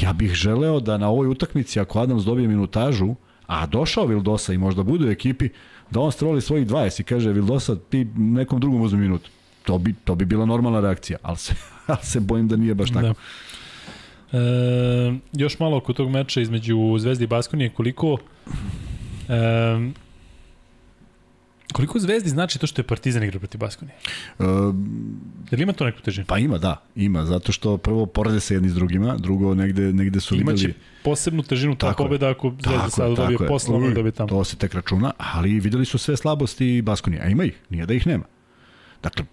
ja 0.00 0.12
bih 0.12 0.32
želeo 0.32 0.80
da 0.80 0.98
na 0.98 1.08
ovoj 1.08 1.28
utakmici, 1.28 1.80
ako 1.80 2.00
Adams 2.00 2.24
dobije 2.24 2.48
minutažu, 2.48 3.14
a 3.46 3.66
došao 3.66 4.06
Vildosa 4.06 4.52
i 4.52 4.58
možda 4.58 4.82
bude 4.82 5.06
u 5.06 5.10
ekipi, 5.10 5.48
da 5.90 6.00
on 6.00 6.12
stroli 6.12 6.40
svojih 6.40 6.66
20 6.66 7.00
i 7.00 7.04
kaže 7.04 7.32
Vildosa 7.32 7.76
ti 7.76 8.04
nekom 8.16 8.60
drugom 8.60 8.80
uzme 8.80 8.98
minutu. 8.98 9.30
To 9.62 9.78
bi, 9.78 9.94
to 10.04 10.14
bi 10.14 10.24
bila 10.24 10.46
normalna 10.46 10.80
reakcija, 10.80 11.18
ali 11.22 11.36
se, 11.36 11.54
ali 11.86 12.02
se 12.02 12.20
bojim 12.20 12.48
da 12.48 12.56
nije 12.56 12.74
baš 12.74 12.90
tako. 12.90 13.00
Da. 13.02 13.14
E, 14.32 15.14
još 15.32 15.58
malo 15.58 15.76
oko 15.76 15.92
tog 15.92 16.10
meča 16.10 16.40
između 16.40 16.98
Zvezde 16.98 17.24
i 17.24 17.26
Baskonije, 17.26 17.70
koliko 17.70 18.18
e, 19.28 20.06
Koliko 21.72 21.98
Zvezdi 21.98 22.30
znači 22.30 22.58
to 22.58 22.66
što 22.66 22.80
je 22.80 22.86
Partizan 22.86 23.22
igra 23.22 23.38
protiv 23.38 23.58
Baskonije? 23.58 23.96
E, 24.38 24.44
Jel 25.50 25.60
ima 25.60 25.72
to 25.72 25.84
neku 25.84 26.00
težinu? 26.00 26.26
pa 26.26 26.38
ima, 26.38 26.58
da, 26.58 26.82
ima, 26.96 27.24
zato 27.24 27.52
što 27.52 27.76
prvo 27.76 28.06
porede 28.06 28.40
se 28.40 28.54
jedni 28.54 28.68
s 28.68 28.74
drugima, 28.74 29.16
drugo 29.18 29.54
negde, 29.54 29.92
negde 29.92 30.20
su 30.20 30.34
Imaće 30.34 30.66
videli... 30.66 30.74
posebnu 31.04 31.42
težinu 31.42 31.76
ta 31.76 31.86
Tako 31.86 32.02
pobeda 32.02 32.30
ako 32.30 32.54
Zvezda 32.60 32.90
sad 32.90 33.16
dobije 33.16 33.38
posle 33.48 33.74
ono 33.74 33.90
dobije 33.90 34.12
tamo. 34.12 34.28
To 34.28 34.44
se 34.44 34.56
tek 34.56 34.74
računa, 34.74 35.12
ali 35.18 35.60
videli 35.60 35.84
su 35.84 35.98
sve 35.98 36.16
slabosti 36.16 36.82
Baskonije, 36.82 37.22
a 37.22 37.28
ima 37.28 37.44
ih, 37.44 37.60
nije 37.70 37.86
da 37.86 37.94
ih 37.94 38.06
nema. 38.06 38.24
Dakle, 39.02 39.24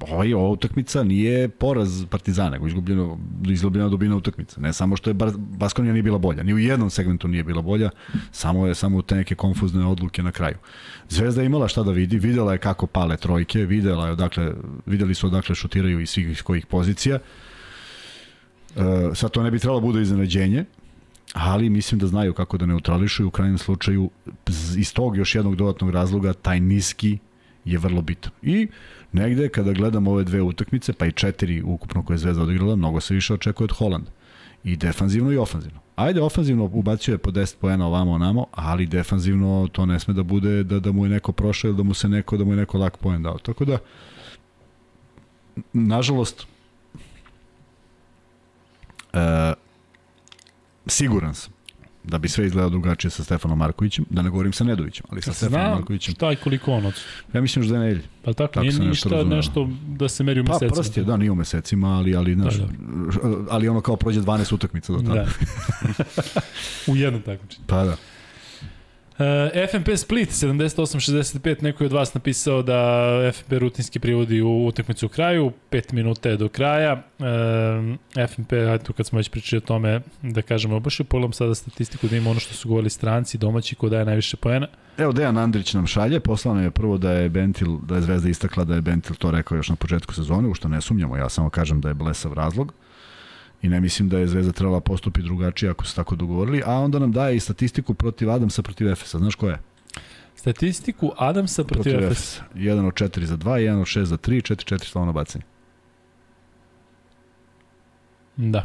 ovaj, 0.00 0.34
ova 0.34 0.48
utakmica 0.48 1.02
nije 1.02 1.48
poraz 1.48 2.04
Partizana, 2.10 2.50
nego 2.50 2.66
izgubljeno, 2.66 3.18
izgubljena 3.48 3.88
dobina 3.88 4.16
utakmica. 4.16 4.60
Ne 4.60 4.72
samo 4.72 4.96
što 4.96 5.10
je 5.10 5.14
Bar- 5.14 5.36
Baskonija 5.36 5.92
nije 5.92 6.02
bila 6.02 6.18
bolja, 6.18 6.42
ni 6.42 6.54
u 6.54 6.58
jednom 6.58 6.90
segmentu 6.90 7.28
nije 7.28 7.44
bila 7.44 7.62
bolja, 7.62 7.90
samo 8.32 8.66
je 8.66 8.74
samo 8.74 9.02
te 9.02 9.14
neke 9.14 9.34
konfuzne 9.34 9.86
odluke 9.86 10.22
na 10.22 10.32
kraju. 10.32 10.56
Zvezda 11.08 11.42
je 11.42 11.46
imala 11.46 11.68
šta 11.68 11.82
da 11.82 11.92
vidi, 11.92 12.18
videla 12.18 12.52
je 12.52 12.58
kako 12.58 12.86
pale 12.86 13.16
trojke, 13.16 13.58
videla 13.58 14.06
je 14.06 14.12
odakle, 14.12 14.52
videli 14.86 15.14
su 15.14 15.26
odakle 15.26 15.54
šutiraju 15.54 16.00
iz 16.00 16.10
svih 16.10 16.42
kojih 16.42 16.66
pozicija. 16.66 17.18
E, 18.76 19.14
sad 19.14 19.30
to 19.30 19.42
ne 19.42 19.50
bi 19.50 19.58
trebalo 19.58 19.80
bude 19.80 20.02
iznenađenje, 20.02 20.64
ali 21.32 21.70
mislim 21.70 21.98
da 21.98 22.06
znaju 22.06 22.34
kako 22.34 22.58
da 22.58 22.66
neutrališu 22.66 23.22
i 23.22 23.26
u 23.26 23.30
krajnjem 23.30 23.58
slučaju 23.58 24.10
iz 24.76 24.94
tog 24.94 25.16
još 25.16 25.34
jednog 25.34 25.56
dodatnog 25.56 25.90
razloga 25.90 26.32
taj 26.32 26.60
niski 26.60 27.18
je 27.64 27.78
vrlo 27.78 28.02
bitan. 28.02 28.32
I 28.42 28.68
negde 29.12 29.48
kada 29.48 29.72
gledam 29.72 30.06
ove 30.06 30.24
dve 30.24 30.42
utakmice, 30.42 30.92
pa 30.92 31.06
i 31.06 31.12
četiri 31.12 31.62
ukupno 31.62 32.02
koje 32.02 32.14
je 32.14 32.18
Zvezda 32.18 32.42
odigrala, 32.42 32.76
mnogo 32.76 33.00
se 33.00 33.14
više 33.14 33.34
očekuje 33.34 33.64
od 33.64 33.72
Holanda. 33.72 34.10
I 34.64 34.76
defanzivno 34.76 35.32
i 35.32 35.36
ofanzivno. 35.36 35.80
Ajde, 35.96 36.22
ofanzivno 36.22 36.64
ubacio 36.72 37.12
je 37.12 37.18
po 37.18 37.30
10 37.30 37.56
poena 37.60 37.86
ovamo 37.86 38.12
onamo, 38.12 38.46
ali 38.52 38.86
defanzivno 38.86 39.68
to 39.72 39.86
ne 39.86 40.00
sme 40.00 40.14
da 40.14 40.22
bude 40.22 40.62
da, 40.64 40.80
da 40.80 40.92
mu 40.92 41.04
je 41.04 41.10
neko 41.10 41.32
prošao 41.32 41.68
ili 41.68 41.76
da 41.76 41.82
mu 41.82 41.94
se 41.94 42.08
neko, 42.08 42.36
da 42.36 42.44
mu 42.44 42.52
je 42.52 42.56
neko 42.56 42.78
lak 42.78 42.96
poen 42.96 43.22
dao. 43.22 43.38
Tako 43.38 43.64
da, 43.64 43.78
nažalost, 45.72 46.46
e, 49.12 49.52
siguran 50.86 51.34
sam 51.34 51.59
da 52.04 52.18
bi 52.18 52.28
sve 52.28 52.46
izgledalo 52.46 52.70
drugačije 52.70 53.10
sa 53.10 53.24
Stefanom 53.24 53.58
Markovićem, 53.58 54.04
da 54.10 54.22
ne 54.22 54.30
govorim 54.30 54.52
sa 54.52 54.64
Nedovićem, 54.64 55.04
ali 55.08 55.22
sa 55.22 55.32
Stefanom 55.32 55.60
Znam 55.60 55.74
Markovićem. 55.74 56.14
šta 56.14 56.32
i 56.32 56.36
koliko 56.36 56.72
on 56.72 56.86
odsu. 56.86 57.02
Ja 57.34 57.40
mislim 57.40 57.62
još 57.62 57.68
da 57.68 57.76
je 57.76 57.80
nedelje. 57.80 58.02
Pa 58.22 58.32
tako, 58.32 58.46
Tako 58.46 58.60
nije 58.60 58.70
nešto 58.70 58.84
ništa 58.84 59.08
razumeo. 59.08 59.36
nešto 59.36 59.68
da 59.88 60.08
se 60.08 60.24
meri 60.24 60.40
u 60.40 60.44
Pa 60.44 60.52
mesecima. 60.52 60.74
prst 60.74 60.96
je, 60.96 61.04
da, 61.04 61.16
nije 61.16 61.30
u 61.30 61.34
mesecima, 61.34 61.98
ali, 61.98 62.16
ali, 62.16 62.34
znaš, 62.34 62.54
Da, 62.54 62.66
ali 63.50 63.68
ono 63.68 63.80
kao 63.80 63.96
prođe 63.96 64.20
12 64.20 64.54
utakmica 64.54 64.92
do 64.92 64.98
tada. 64.98 65.14
Da. 65.14 65.26
u 66.92 66.96
jednom 66.96 67.22
takmičenju. 67.22 67.64
Pa 67.66 67.84
da. 67.84 67.96
Uh, 69.20 69.26
FNP 69.70 69.96
Split 69.96 70.28
78-65, 70.30 71.62
neko 71.62 71.84
je 71.84 71.86
od 71.86 71.92
vas 71.92 72.14
napisao 72.14 72.62
da 72.62 73.32
FNP 73.32 73.58
rutinski 73.58 73.98
privodi 73.98 74.42
u 74.42 74.66
utakmicu 74.66 75.06
u 75.06 75.08
kraju, 75.08 75.52
5 75.70 75.92
minuta 75.92 76.28
je 76.28 76.36
do 76.36 76.48
kraja. 76.48 76.92
Uh, 77.18 78.26
FNP, 78.28 78.52
ajde 78.52 78.84
tu 78.84 78.92
kad 78.92 79.06
smo 79.06 79.16
već 79.16 79.28
pričali 79.28 79.58
o 79.58 79.66
tome, 79.66 80.00
da 80.22 80.42
kažemo, 80.42 80.80
baš 80.80 81.00
je 81.00 81.04
pogledam 81.04 81.32
sada 81.32 81.54
statistiku 81.54 82.08
da 82.08 82.16
ima 82.16 82.30
ono 82.30 82.40
što 82.40 82.54
su 82.54 82.68
govorili 82.68 82.90
stranci, 82.90 83.38
domaći, 83.38 83.74
ko 83.74 83.88
daje 83.88 84.04
najviše 84.04 84.36
poena. 84.36 84.66
Evo 84.98 85.12
Dejan 85.12 85.38
Andrić 85.38 85.74
nam 85.74 85.86
šalje, 85.86 86.20
poslao 86.20 86.54
nam 86.54 86.64
je 86.64 86.70
prvo 86.70 86.98
da 86.98 87.12
je 87.12 87.28
Bentil, 87.28 87.78
da 87.82 87.94
je 87.94 88.02
Zvezda 88.02 88.28
istakla 88.28 88.64
da 88.64 88.74
je 88.74 88.80
Bentil 88.80 89.16
to 89.16 89.30
rekao 89.30 89.56
još 89.56 89.68
na 89.68 89.76
početku 89.76 90.14
sezone, 90.14 90.48
u 90.48 90.54
što 90.54 90.68
ne 90.68 90.80
sumnjamo, 90.80 91.16
ja 91.16 91.28
samo 91.28 91.50
kažem 91.50 91.80
da 91.80 91.88
je 91.88 91.94
blesav 91.94 92.32
razlog 92.32 92.74
i 93.62 93.68
ne 93.68 93.80
mislim 93.80 94.08
da 94.08 94.18
je 94.18 94.26
Zvezda 94.26 94.52
trebala 94.52 94.80
postupi 94.80 95.22
drugačije 95.22 95.70
ako 95.70 95.84
su 95.84 95.96
tako 95.96 96.16
dogovorili, 96.16 96.62
a 96.66 96.72
onda 96.72 96.98
nam 96.98 97.12
daje 97.12 97.36
i 97.36 97.40
statistiku 97.40 97.94
protiv 97.94 98.30
Adamsa 98.30 98.62
protiv 98.62 98.88
Efesa, 98.88 99.18
znaš 99.18 99.34
ko 99.34 99.48
je? 99.48 99.58
Statistiku 100.34 101.12
Adamsa 101.16 101.64
protiv, 101.64 101.92
protiv 101.92 102.06
Efesa. 102.06 102.42
1 102.54 102.86
od 102.86 102.94
4 102.94 103.24
za 103.24 103.36
2, 103.36 103.50
1 103.50 103.80
od 103.80 103.86
6 103.86 104.02
za 104.02 104.16
3, 104.16 104.54
4 104.54 104.74
4 104.74 104.84
slavno 104.84 105.12
bacanje. 105.12 105.44
Da. 108.36 108.64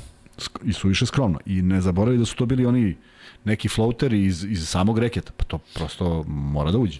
I 0.63 0.73
su 0.73 0.88
više 0.88 1.05
skromno. 1.05 1.39
I 1.45 1.61
ne 1.61 1.81
zaboravi 1.81 2.17
da 2.17 2.26
su 2.26 2.35
to 2.35 2.45
bili 2.45 2.65
oni 2.65 2.97
neki 3.43 3.69
floateri 3.69 4.23
iz, 4.23 4.43
iz 4.43 4.69
samog 4.69 4.99
reketa. 4.99 5.31
Pa 5.38 5.43
to 5.43 5.57
prosto 5.73 6.23
mora 6.27 6.72
da 6.72 6.77
uđe. 6.77 6.99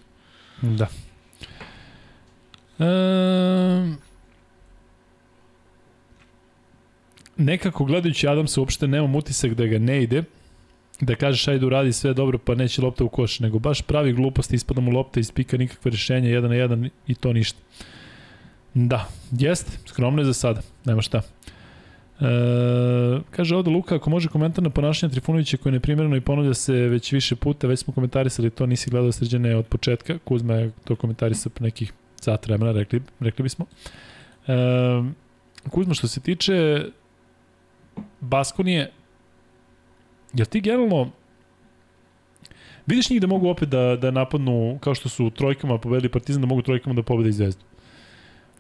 Da. 0.62 0.88
E, 2.80 2.86
nekako 7.38 7.86
gledajući 7.86 8.28
Adamsa 8.28 8.62
uopšte 8.62 8.88
nemam 8.88 9.16
utisak 9.16 9.54
da 9.54 9.66
ga 9.66 9.80
ne 9.80 10.04
ide, 10.04 10.24
da 11.02 11.16
kažeš 11.16 11.48
ajde 11.48 11.66
uradi 11.66 11.94
sve 11.94 12.14
dobro 12.14 12.38
pa 12.38 12.56
neće 12.56 12.82
lopta 12.82 13.04
u 13.04 13.10
koš, 13.10 13.40
nego 13.40 13.60
baš 13.60 13.82
pravi 13.82 14.14
gluposti, 14.14 14.56
ispada 14.56 14.82
mu 14.82 14.92
lopta 14.92 15.20
iz 15.20 15.32
pika, 15.32 15.58
nikakve 15.58 15.92
rešenja, 15.92 16.30
jedan 16.30 16.50
na 16.50 16.56
jedan 16.56 16.90
i 17.08 17.16
to 17.16 17.34
ništa. 17.34 17.60
Da, 18.74 19.10
jeste, 19.32 19.72
skromno 19.86 20.22
je 20.22 20.26
za 20.26 20.34
sada, 20.34 20.62
nema 20.86 21.02
šta. 21.02 21.22
E, 22.20 22.26
kaže 23.32 23.56
ovde 23.56 23.70
Luka, 23.70 23.96
ako 23.96 24.10
može 24.10 24.30
komentar 24.30 24.64
na 24.64 24.70
ponašanje 24.70 25.12
Trifunovića 25.12 25.58
koje 25.58 25.72
je 25.72 25.74
neprimjereno 25.74 26.16
i 26.16 26.22
ponavlja 26.22 26.54
se 26.54 26.74
već 26.74 27.12
više 27.12 27.36
puta, 27.36 27.68
već 27.68 27.80
smo 27.80 27.94
komentarisali 27.94 28.50
to, 28.50 28.66
nisi 28.66 28.90
gledao 28.90 29.12
sređene 29.12 29.56
od 29.56 29.66
početka, 29.66 30.18
Kuzma 30.18 30.54
je 30.54 30.72
to 30.84 30.96
komentarisao 30.96 31.50
pre 31.50 31.64
nekih 31.64 31.94
sat 32.16 32.48
vremena, 32.48 32.72
rekli, 32.72 33.02
rekli 33.20 33.44
bismo. 33.44 33.66
E, 34.48 34.54
Kuzma, 35.70 35.94
što 35.94 36.08
se 36.08 36.20
tiče 36.20 36.86
Baskonije, 38.30 38.92
jel 40.34 40.46
ti 40.46 40.62
generalno 40.62 41.12
vidiš 42.86 43.10
njih 43.10 43.22
da 43.22 43.28
mogu 43.28 43.50
opet 43.50 43.70
da, 43.70 43.98
da 44.02 44.12
napadnu, 44.12 44.78
kao 44.82 44.96
što 44.96 45.10
su 45.10 45.30
trojkama 45.30 45.78
pobedili 45.78 46.10
Partizan, 46.10 46.42
da 46.42 46.48
mogu 46.48 46.62
trojkama 46.62 46.96
da 46.96 47.04
pobede 47.04 47.30
i 47.30 47.32
Zvezdu? 47.32 47.64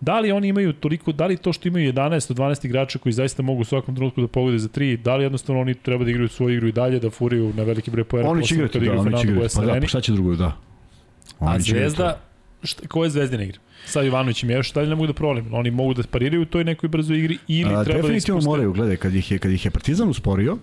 Da 0.01 0.19
li 0.19 0.31
oni 0.31 0.47
imaju 0.47 0.73
toliko, 0.73 1.11
da 1.11 1.25
li 1.25 1.37
to 1.37 1.53
što 1.53 1.67
imaju 1.67 1.93
11 1.93 2.31
od 2.31 2.37
12 2.37 2.65
igrača 2.65 2.99
koji 2.99 3.13
zaista 3.13 3.43
mogu 3.43 3.61
u 3.61 3.65
svakom 3.65 3.95
trenutku 3.95 4.21
da 4.21 4.27
pogode 4.27 4.57
za 4.57 4.69
3, 4.69 4.97
da 4.97 5.15
li 5.15 5.23
jednostavno 5.23 5.61
oni 5.61 5.73
treba 5.73 6.03
da 6.03 6.09
igraju 6.09 6.29
svoju 6.29 6.55
igru 6.55 6.67
i 6.67 6.71
dalje, 6.71 6.99
da 6.99 7.09
furiju 7.09 7.53
na 7.55 7.63
veliki 7.63 7.91
broj 7.91 8.03
poena? 8.03 8.29
Oni 8.29 8.45
će 8.45 8.55
igrati, 8.55 8.79
da, 8.79 8.91
oni 8.91 9.17
će 9.17 9.27
igrati. 9.27 9.55
Pa 9.55 9.65
da, 9.65 9.79
pa 9.81 9.87
šta 9.87 10.01
će 10.01 10.11
drugo, 10.11 10.35
da. 10.35 10.57
Oni 11.39 11.55
A 11.55 11.59
Zvezda, 11.59 12.19
šta, 12.63 12.87
ko 12.87 13.03
je 13.03 13.09
Zvezdina 13.09 13.43
igra? 13.43 13.59
Sa 13.85 14.03
Ivanovićem 14.03 14.49
je 14.49 14.55
još 14.55 14.73
dalje 14.73 14.89
ne 14.89 14.95
mogu 14.95 15.07
da 15.07 15.13
prolim. 15.13 15.53
Oni 15.53 15.71
mogu 15.71 15.93
da 15.93 16.03
pariraju 16.03 16.41
u 16.41 16.45
toj 16.45 16.63
nekoj 16.63 16.89
brzoj 16.89 17.17
igri 17.17 17.37
ili 17.47 17.73
A, 17.73 17.83
treba 17.83 18.01
da 18.01 18.07
Definitivno 18.07 18.41
moraju, 18.41 18.73
gledaj, 18.73 18.97
kad 18.97 19.15
ih 19.15 19.31
je, 19.31 19.39
kad 19.39 19.51
ih 19.51 19.65
je 19.65 19.71
Partizan 19.71 20.09
usporio, 20.09 20.57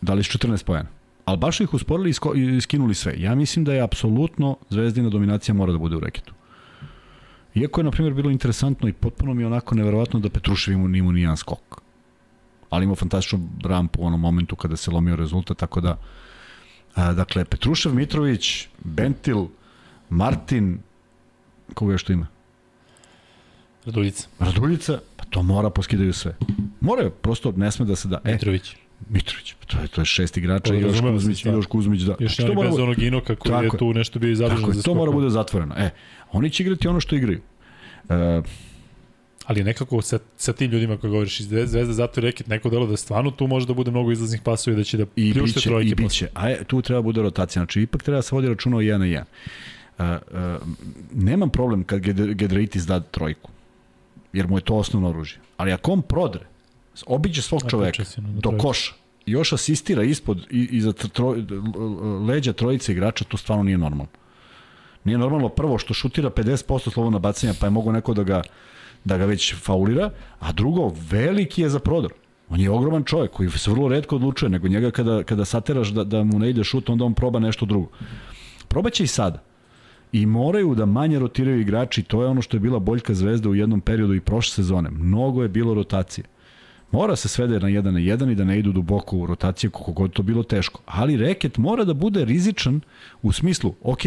dali 0.00 0.24
su 0.24 0.38
14 0.38 0.64
pojena. 0.64 0.88
Ali 1.24 1.38
baš 1.38 1.60
ih 1.60 1.74
usporili 1.74 2.10
i 2.34 2.60
skinuli 2.60 2.94
sve. 2.94 3.14
Ja 3.18 3.34
mislim 3.34 3.64
da 3.64 3.74
je 3.74 3.80
apsolutno 3.80 4.56
Zvezdina 4.70 5.08
dominacija 5.08 5.54
mora 5.54 5.72
da 5.72 5.78
bude 5.78 5.96
u 5.96 6.00
reketu. 6.00 6.34
Iako 7.54 7.80
je, 7.80 7.84
na 7.84 7.90
primjer, 7.90 8.14
bilo 8.14 8.30
interesantno 8.30 8.88
i 8.88 8.92
potpuno 8.92 9.34
mi 9.34 9.42
je 9.42 9.46
onako 9.46 9.74
neverovatno 9.74 10.20
da 10.20 10.30
Petrušev 10.30 10.74
ima, 10.74 10.96
ima 10.96 11.12
nijedan 11.12 11.36
skok. 11.36 11.80
Ali 12.70 12.84
ima 12.84 12.94
fantastičnu 12.94 13.48
rampu 13.64 14.02
u 14.02 14.06
onom 14.06 14.20
momentu 14.20 14.56
kada 14.56 14.76
se 14.76 14.90
lomio 14.90 15.16
rezultat, 15.16 15.56
tako 15.56 15.80
da 15.80 15.98
a, 16.94 17.12
dakle, 17.12 17.44
Petrušev, 17.44 17.94
Mitrović, 17.94 18.68
Bentil, 18.84 19.46
Martin, 20.10 20.78
koga 21.74 21.92
još 21.92 22.02
tu 22.02 22.12
ima? 22.12 22.26
Raduljica. 23.86 24.28
Raduljica, 24.38 25.00
pa 25.16 25.24
to 25.24 25.42
mora 25.42 25.70
poskidaju 25.70 26.12
sve. 26.12 26.36
Moraju, 26.80 27.10
prosto 27.10 27.52
ne 27.56 27.70
sme 27.70 27.86
da 27.86 27.96
se 27.96 28.08
da. 28.08 28.20
E, 28.24 28.32
Mitrović. 28.32 28.76
Mitrović, 29.08 29.54
pa 29.60 29.66
to 29.66 29.82
je, 29.82 29.88
to 29.88 30.00
je 30.00 30.04
šest 30.04 30.36
igrača 30.36 30.74
i 30.74 30.80
još 30.80 31.00
Kuzmić, 31.00 31.44
i 31.44 31.48
još 31.48 31.66
Kuzmić, 31.66 32.00
da. 32.00 32.16
Još 32.18 32.36
znači, 32.36 32.52
oni 32.52 32.68
bez 32.68 32.78
onog 32.78 33.02
Inoka 33.02 33.36
koji 33.36 33.64
je 33.64 33.70
tu 33.78 33.94
nešto 33.94 34.18
bio 34.18 34.34
zadužen 34.34 34.72
za 34.72 34.82
To 34.82 34.94
mora 34.94 35.12
bude 35.12 35.30
zatvoreno. 35.30 35.74
E, 35.78 35.90
oni 36.32 36.50
će 36.50 36.62
igrati 36.62 36.88
ono 36.88 37.00
što 37.00 37.16
igraju. 37.16 37.40
E, 38.08 38.42
Ali 39.46 39.64
nekako 39.64 40.02
sa, 40.02 40.18
sa 40.36 40.52
tim 40.52 40.70
ljudima 40.70 40.96
koji 40.96 41.10
govoriš 41.10 41.40
iz 41.40 41.46
Zvezda 41.46 41.92
zato 41.92 42.20
je 42.20 42.22
reket 42.22 42.46
neko 42.46 42.70
delo 42.70 42.86
da 42.86 42.96
stvarno 42.96 43.30
tu 43.30 43.46
može 43.46 43.66
da 43.66 43.74
bude 43.74 43.90
mnogo 43.90 44.12
izlaznih 44.12 44.40
pasova 44.44 44.74
i 44.74 44.76
da 44.76 44.84
će 44.84 44.96
da 44.96 45.04
i 45.16 45.32
pljušte 45.32 45.58
biće, 45.58 45.68
trojke. 45.68 45.88
I 45.88 45.94
biće. 45.94 46.28
A 46.34 46.64
tu 46.66 46.82
treba 46.82 47.02
bude 47.02 47.22
rotacija. 47.22 47.60
Znači, 47.60 47.82
ipak 47.82 48.02
treba 48.02 48.18
da 48.18 48.22
se 48.22 48.34
vodi 48.34 48.48
računa 48.48 48.76
o 48.76 48.80
1 48.80 48.96
na 48.98 49.04
1. 49.04 49.24
Uh, 49.98 50.04
uh, 50.04 50.68
nemam 51.14 51.50
problem 51.50 51.84
kad 51.84 52.00
Gedreitis 52.34 52.86
da 52.86 53.00
trojku, 53.00 53.50
jer 54.32 54.48
mu 54.48 54.58
je 54.58 54.64
to 54.64 54.74
osnovno 54.74 55.08
oružje. 55.08 55.38
Ali 55.56 55.72
ako 55.72 55.92
on 55.92 56.02
prodre, 56.02 56.46
obiđe 57.06 57.42
svog 57.42 57.62
čoveka 57.70 58.02
do 58.18 58.58
koša, 58.58 58.94
još 59.26 59.52
asistira 59.52 60.02
ispod 60.02 60.46
i, 60.50 60.68
iza 60.70 60.92
troj, 60.92 61.44
leđa 62.28 62.52
trojice 62.52 62.92
igrača, 62.92 63.24
to 63.24 63.36
stvarno 63.36 63.64
nije 63.64 63.78
normalno. 63.78 64.12
Nije 65.04 65.18
normalno 65.18 65.48
prvo 65.48 65.78
što 65.78 65.94
šutira 65.94 66.30
50% 66.30 66.92
slobodna 66.92 67.18
bacanja, 67.18 67.54
pa 67.60 67.66
je 67.66 67.70
mogo 67.70 67.92
neko 67.92 68.14
da 68.14 68.22
ga, 68.22 68.42
da 69.04 69.18
ga 69.18 69.24
već 69.24 69.54
faulira, 69.54 70.10
a 70.38 70.52
drugo, 70.52 70.92
veliki 71.10 71.62
je 71.62 71.68
za 71.68 71.78
prodor. 71.78 72.12
On 72.48 72.60
je 72.60 72.70
ogroman 72.70 73.04
čovjek 73.04 73.30
koji 73.30 73.50
se 73.50 73.70
vrlo 73.70 73.88
redko 73.88 74.16
odlučuje, 74.16 74.50
nego 74.50 74.68
njega 74.68 74.90
kada, 74.90 75.22
kada 75.22 75.44
sateraš 75.44 75.88
da, 75.88 76.04
da 76.04 76.24
mu 76.24 76.38
ne 76.38 76.50
ide 76.50 76.64
šut, 76.64 76.90
onda 76.90 77.04
on 77.04 77.14
proba 77.14 77.38
nešto 77.38 77.66
drugo. 77.66 77.88
Probaće 78.68 79.04
i 79.04 79.06
sada. 79.06 79.42
I 80.16 80.26
moraju 80.26 80.74
da 80.74 80.86
manje 80.86 81.18
rotiraju 81.18 81.60
igrači, 81.60 82.02
to 82.02 82.22
je 82.22 82.28
ono 82.28 82.42
što 82.42 82.56
je 82.56 82.60
bila 82.60 82.78
boljka 82.78 83.14
zvezda 83.14 83.48
u 83.48 83.54
jednom 83.54 83.80
periodu 83.80 84.14
i 84.14 84.20
prošle 84.20 84.54
sezone. 84.54 84.90
Mnogo 84.90 85.42
je 85.42 85.48
bilo 85.48 85.74
rotacije. 85.74 86.24
Mora 86.90 87.16
se 87.16 87.28
svede 87.28 87.60
na 87.60 87.68
1 87.68 87.90
na 87.90 88.00
1 88.00 88.32
i 88.32 88.34
da 88.34 88.44
ne 88.44 88.58
idu 88.58 88.72
duboko 88.72 89.16
u 89.16 89.26
rotaciju 89.26 89.70
koliko 89.70 89.92
god 89.92 90.12
to 90.12 90.22
bilo 90.22 90.42
teško. 90.42 90.80
Ali 90.86 91.16
reket 91.16 91.58
mora 91.58 91.84
da 91.84 91.94
bude 91.94 92.24
rizičan 92.24 92.80
u 93.22 93.32
smislu, 93.32 93.74
ok, 93.82 94.00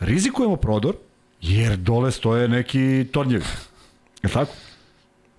rizikujemo 0.00 0.56
prodor, 0.56 0.96
jer 1.40 1.76
dole 1.76 2.12
stoje 2.12 2.48
neki 2.48 3.06
tornjevi. 3.12 3.44
Je 4.22 4.30
tako? 4.30 4.52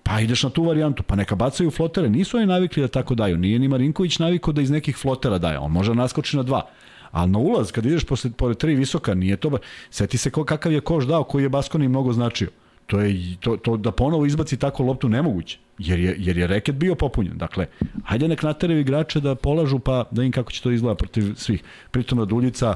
Pa 0.02 0.20
ideš 0.20 0.42
na 0.42 0.50
tu 0.50 0.64
varijantu, 0.64 1.02
pa 1.02 1.16
neka 1.16 1.34
bacaju 1.34 1.70
flotere. 1.70 2.08
Nisu 2.08 2.36
oni 2.36 2.46
navikli 2.46 2.82
da 2.82 2.88
tako 2.88 3.14
daju. 3.14 3.36
Nije 3.36 3.58
ni 3.58 3.68
Marinković 3.68 4.18
navikao 4.18 4.52
da 4.52 4.62
iz 4.62 4.70
nekih 4.70 4.96
flotera 4.96 5.38
daje. 5.38 5.58
On 5.58 5.72
može 5.72 5.90
da 5.90 5.94
naskoči 5.94 6.36
na 6.36 6.42
dva. 6.42 6.68
Ali 7.10 7.30
na 7.30 7.38
ulaz, 7.38 7.72
kad 7.72 7.86
ideš 7.86 8.04
posle, 8.04 8.30
pored 8.30 8.56
tri 8.56 8.74
visoka, 8.74 9.14
nije 9.14 9.36
to 9.36 9.50
ba... 9.50 9.58
Seti 9.90 10.18
se 10.18 10.30
ko, 10.30 10.44
kakav 10.44 10.72
je 10.72 10.80
koš 10.80 11.04
dao, 11.04 11.24
koji 11.24 11.42
je 11.42 11.48
Baskoni 11.48 11.88
mnogo 11.88 12.12
značio. 12.12 12.48
To 12.86 13.00
je 13.00 13.36
to, 13.40 13.56
to 13.56 13.76
da 13.76 13.90
ponovo 13.90 14.26
izbaci 14.26 14.56
tako 14.56 14.82
loptu 14.82 15.08
nemoguće, 15.08 15.58
jer 15.78 16.00
je, 16.00 16.16
jer 16.18 16.38
je 16.38 16.46
reket 16.46 16.74
bio 16.74 16.94
popunjen. 16.94 17.38
Dakle, 17.38 17.66
hajde 18.04 18.28
nek 18.28 18.42
nateraju 18.42 18.80
igrače 18.80 19.20
da 19.20 19.34
polažu, 19.34 19.78
pa 19.78 20.04
da 20.10 20.22
im 20.22 20.32
kako 20.32 20.52
će 20.52 20.62
to 20.62 20.70
izgleda 20.70 20.94
protiv 20.94 21.34
svih. 21.34 21.62
Pritom 21.90 22.18
Raduljica 22.18 22.74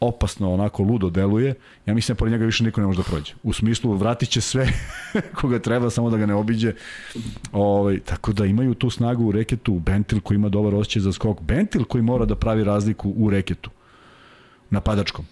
opasno 0.00 0.52
onako 0.52 0.82
ludo 0.82 1.10
deluje, 1.10 1.54
ja 1.86 1.94
mislim 1.94 2.14
da 2.14 2.18
pored 2.18 2.32
njega 2.32 2.44
više 2.44 2.64
niko 2.64 2.80
ne 2.80 2.86
može 2.86 2.98
da 2.98 3.02
prođe. 3.02 3.32
U 3.42 3.52
smislu, 3.52 3.94
vratit 3.94 4.28
će 4.28 4.40
sve 4.40 4.68
koga 5.40 5.58
treba, 5.58 5.90
samo 5.90 6.10
da 6.10 6.16
ga 6.16 6.26
ne 6.26 6.34
obiđe. 6.34 6.72
Ovaj, 7.52 8.00
tako 8.00 8.32
da 8.32 8.46
imaju 8.46 8.74
tu 8.74 8.90
snagu 8.90 9.24
u 9.24 9.32
reketu, 9.32 9.78
Bentil 9.78 10.20
koji 10.20 10.36
ima 10.36 10.48
dobar 10.48 10.74
osjećaj 10.74 11.02
za 11.02 11.12
skok, 11.12 11.40
Bentil 11.40 11.84
koji 11.84 12.02
mora 12.02 12.24
da 12.24 12.34
pravi 12.34 12.64
razliku 12.64 13.12
u 13.16 13.30
reketu, 13.30 13.70
napadačkom. 14.70 15.24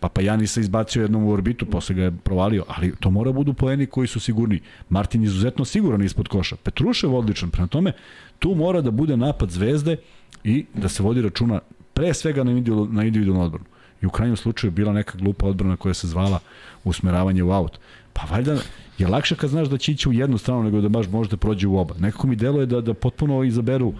Pa 0.00 0.08
pa 0.08 0.20
Jani 0.20 0.46
se 0.46 0.60
izbacio 0.60 1.02
jednom 1.02 1.24
u 1.24 1.30
orbitu, 1.30 1.66
posle 1.66 1.94
ga 1.94 2.02
je 2.02 2.16
provalio, 2.24 2.64
ali 2.68 2.94
to 3.00 3.10
mora 3.10 3.32
budu 3.32 3.54
poeni 3.54 3.86
koji 3.86 4.08
su 4.08 4.20
sigurni. 4.20 4.60
Martin 4.88 5.22
je 5.22 5.26
izuzetno 5.26 5.64
siguran 5.64 6.02
ispod 6.02 6.28
koša. 6.28 6.56
Petrušev 6.56 7.14
odličan, 7.14 7.50
prema 7.50 7.66
tome 7.66 7.92
tu 8.38 8.54
mora 8.54 8.80
da 8.80 8.90
bude 8.90 9.16
napad 9.16 9.50
zvezde 9.50 9.96
i 10.44 10.64
da 10.74 10.88
se 10.88 11.02
vodi 11.02 11.22
računa 11.22 11.60
pre 11.94 12.14
svega 12.14 12.44
na 12.44 13.04
individualnu 13.04 13.44
odbranu. 13.44 13.64
I 14.02 14.06
u 14.06 14.10
krajnjem 14.10 14.36
slučaju 14.36 14.70
bila 14.70 14.92
neka 14.92 15.18
glupa 15.18 15.46
odbrana 15.46 15.76
koja 15.76 15.94
se 15.94 16.08
zvala 16.08 16.38
usmeravanje 16.84 17.42
u 17.42 17.50
aut. 17.50 17.78
Pa 18.12 18.22
valjda 18.30 18.56
je 18.98 19.08
lakše 19.08 19.36
kad 19.36 19.50
znaš 19.50 19.68
da 19.68 19.78
će 19.78 19.92
ići 19.92 20.08
u 20.08 20.12
jednu 20.12 20.38
stranu 20.38 20.62
nego 20.62 20.80
da 20.80 20.88
baš 20.88 21.08
možete 21.08 21.36
prođe 21.36 21.66
u 21.66 21.78
oba. 21.78 21.94
Nekako 21.98 22.26
mi 22.26 22.36
deluje 22.36 22.66
da, 22.66 22.80
da 22.80 22.94
potpuno 22.94 23.44
izaberu 23.44 23.94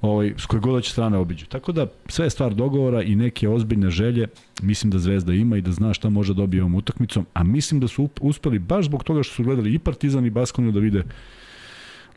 ovaj, 0.00 0.34
s 0.38 0.46
koje 0.46 0.60
god 0.60 0.82
će 0.82 0.90
strane 0.90 1.18
obiđu. 1.18 1.46
Tako 1.46 1.72
da 1.72 1.86
sve 2.08 2.26
je 2.26 2.30
stvar 2.30 2.54
dogovora 2.54 3.02
i 3.02 3.14
neke 3.14 3.48
ozbiljne 3.48 3.90
želje 3.90 4.28
mislim 4.62 4.90
da 4.90 4.98
Zvezda 4.98 5.32
ima 5.32 5.56
i 5.56 5.60
da 5.60 5.72
zna 5.72 5.94
šta 5.94 6.08
može 6.08 6.34
dobije 6.34 6.62
ovom 6.62 6.74
utakmicom, 6.74 7.26
a 7.34 7.44
mislim 7.44 7.80
da 7.80 7.88
su 7.88 8.08
uspeli 8.20 8.58
baš 8.58 8.84
zbog 8.84 9.04
toga 9.04 9.22
što 9.22 9.34
su 9.34 9.44
gledali 9.44 9.74
i 9.74 9.78
Partizan 9.78 10.26
i 10.26 10.30
Baskoniju 10.30 10.72
da 10.72 10.80
vide 10.80 11.04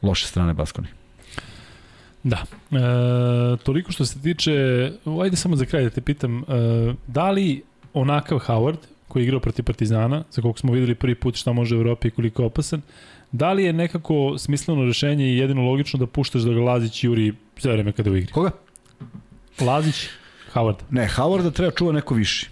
loše 0.02 0.28
strane 0.28 0.54
Baskoni. 0.54 0.88
Da. 2.30 2.44
E, 2.72 3.58
toliko 3.64 3.92
što 3.92 4.06
se 4.06 4.22
tiče, 4.22 4.54
ajde 5.22 5.36
samo 5.36 5.56
za 5.56 5.66
kraj 5.66 5.84
da 5.84 5.90
te 5.90 6.02
pitam, 6.02 6.38
e, 6.38 6.44
da 7.08 7.32
li 7.32 7.64
onakav 7.94 8.40
Howard, 8.40 8.78
koji 9.08 9.24
je 9.24 9.26
igrao 9.26 9.40
protiv 9.40 9.64
Partizana, 9.64 10.24
za 10.32 10.42
koliko 10.42 10.60
smo 10.60 10.74
videli 10.74 10.96
prvi 10.96 11.16
put 11.16 11.36
šta 11.36 11.54
može 11.54 11.76
u 11.76 11.80
Evropi 11.80 12.08
i 12.08 12.12
koliko 12.12 12.42
je 12.42 12.46
opasan, 12.46 12.82
da 13.32 13.54
li 13.54 13.64
je 13.64 13.74
nekako 13.74 14.38
smisleno 14.38 14.86
rešenje 14.86 15.26
i 15.26 15.38
jedino 15.38 15.62
logično 15.62 16.00
da 16.00 16.08
puštaš 16.08 16.42
da 16.42 16.54
ga 16.54 16.62
Lazić 16.62 17.04
juri 17.04 17.34
sve 17.58 17.74
vreme 17.74 17.92
kada 17.92 18.12
u 18.12 18.16
igri? 18.16 18.32
Koga? 18.32 18.52
Lazić, 19.62 20.08
Howard. 20.54 20.84
Ne, 20.90 21.10
Howarda 21.16 21.52
treba 21.52 21.72
čuva 21.72 21.92
neko 21.92 22.14
viši. 22.14 22.50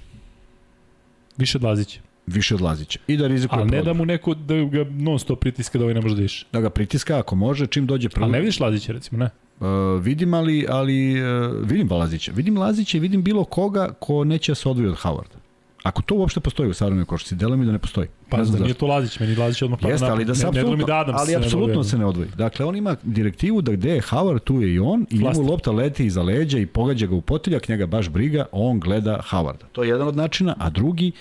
Više 1.37 1.57
od 1.57 1.63
Lazića. 1.63 1.99
Više 2.27 2.55
od 2.55 2.61
Lazića. 2.61 2.99
I 3.07 3.17
da 3.17 3.27
rizikuje 3.27 3.61
Ali 3.61 3.71
ne 3.71 3.83
da 3.83 3.93
mu 3.93 4.05
neko 4.05 4.33
da 4.33 4.55
ga 4.55 4.85
non 4.89 5.19
stop 5.19 5.39
pritiska 5.39 5.77
da 5.77 5.83
ovaj 5.83 5.93
ne 5.93 6.01
može 6.01 6.15
da 6.15 6.21
više. 6.21 6.45
Da 6.51 6.61
ga 6.61 6.69
pritiska 6.69 7.19
ako 7.19 7.35
može, 7.35 7.67
čim 7.67 7.85
dođe 7.85 8.09
prvi. 8.09 8.23
Ali 8.23 8.31
ne 8.31 8.39
vidiš 8.39 8.59
Lazića 8.59 8.93
recimo, 8.93 9.23
ne? 9.23 9.29
Uh, 9.59 9.67
vidim 10.01 10.33
ali, 10.33 10.65
ali 10.69 11.21
uh, 11.21 11.55
vidim 11.61 11.91
Lazića. 11.91 12.31
Vidim 12.35 12.57
Lazića 12.57 12.97
i 12.97 12.99
vidim 12.99 13.23
bilo 13.23 13.43
koga 13.43 13.93
ko 13.99 14.23
neće 14.23 14.51
da 14.51 14.55
se 14.55 14.69
odvoji 14.69 14.89
od 14.89 14.97
Howarda. 14.97 15.37
Ako 15.83 16.01
to 16.01 16.15
uopšte 16.15 16.39
postoji 16.39 16.69
u 16.69 16.73
savremenoj 16.73 17.05
košarci, 17.05 17.35
delo 17.35 17.57
mi 17.57 17.65
da 17.65 17.71
ne 17.71 17.79
postoji. 17.79 18.07
Pa 18.29 18.37
ne 18.37 18.45
znam 18.45 18.59
da 18.59 18.63
nije 18.63 18.73
to 18.73 18.87
Lazić, 18.87 19.19
meni 19.19 19.35
Lazić 19.35 19.61
odmah 19.61 19.79
pada 19.79 19.93
Jeste, 19.93 20.05
ali 20.05 20.25
da 20.25 20.35
se 20.35 20.47
apsolutno, 20.47 20.85
da 20.85 20.97
Adams 20.97 21.21
ali 21.21 21.35
apsolutno 21.35 21.83
se 21.83 21.97
ne 21.97 22.05
odvoji. 22.05 22.29
Dakle, 22.37 22.65
on 22.65 22.75
ima 22.75 22.95
direktivu 23.03 23.61
da 23.61 23.71
gde 23.71 23.89
je 23.89 24.01
Howard, 24.01 24.39
tu 24.39 24.61
je 24.61 24.73
i 24.73 24.79
on, 24.79 25.05
i 25.09 25.17
njemu 25.17 25.41
lopta 25.41 25.71
leti 25.71 26.05
iza 26.05 26.21
leđa 26.21 26.57
i 26.57 26.65
pogađa 26.65 27.07
ga 27.07 27.15
u 27.15 27.21
potiljak, 27.21 27.67
njega 27.67 27.85
baš 27.85 28.09
briga, 28.09 28.45
on 28.51 28.79
gleda 28.79 29.19
Howarda. 29.29 29.65
To 29.71 29.83
je 29.83 29.89
jedan 29.89 30.07
od 30.07 30.15
načina, 30.15 30.55
a 30.59 30.69
drugi, 30.69 31.11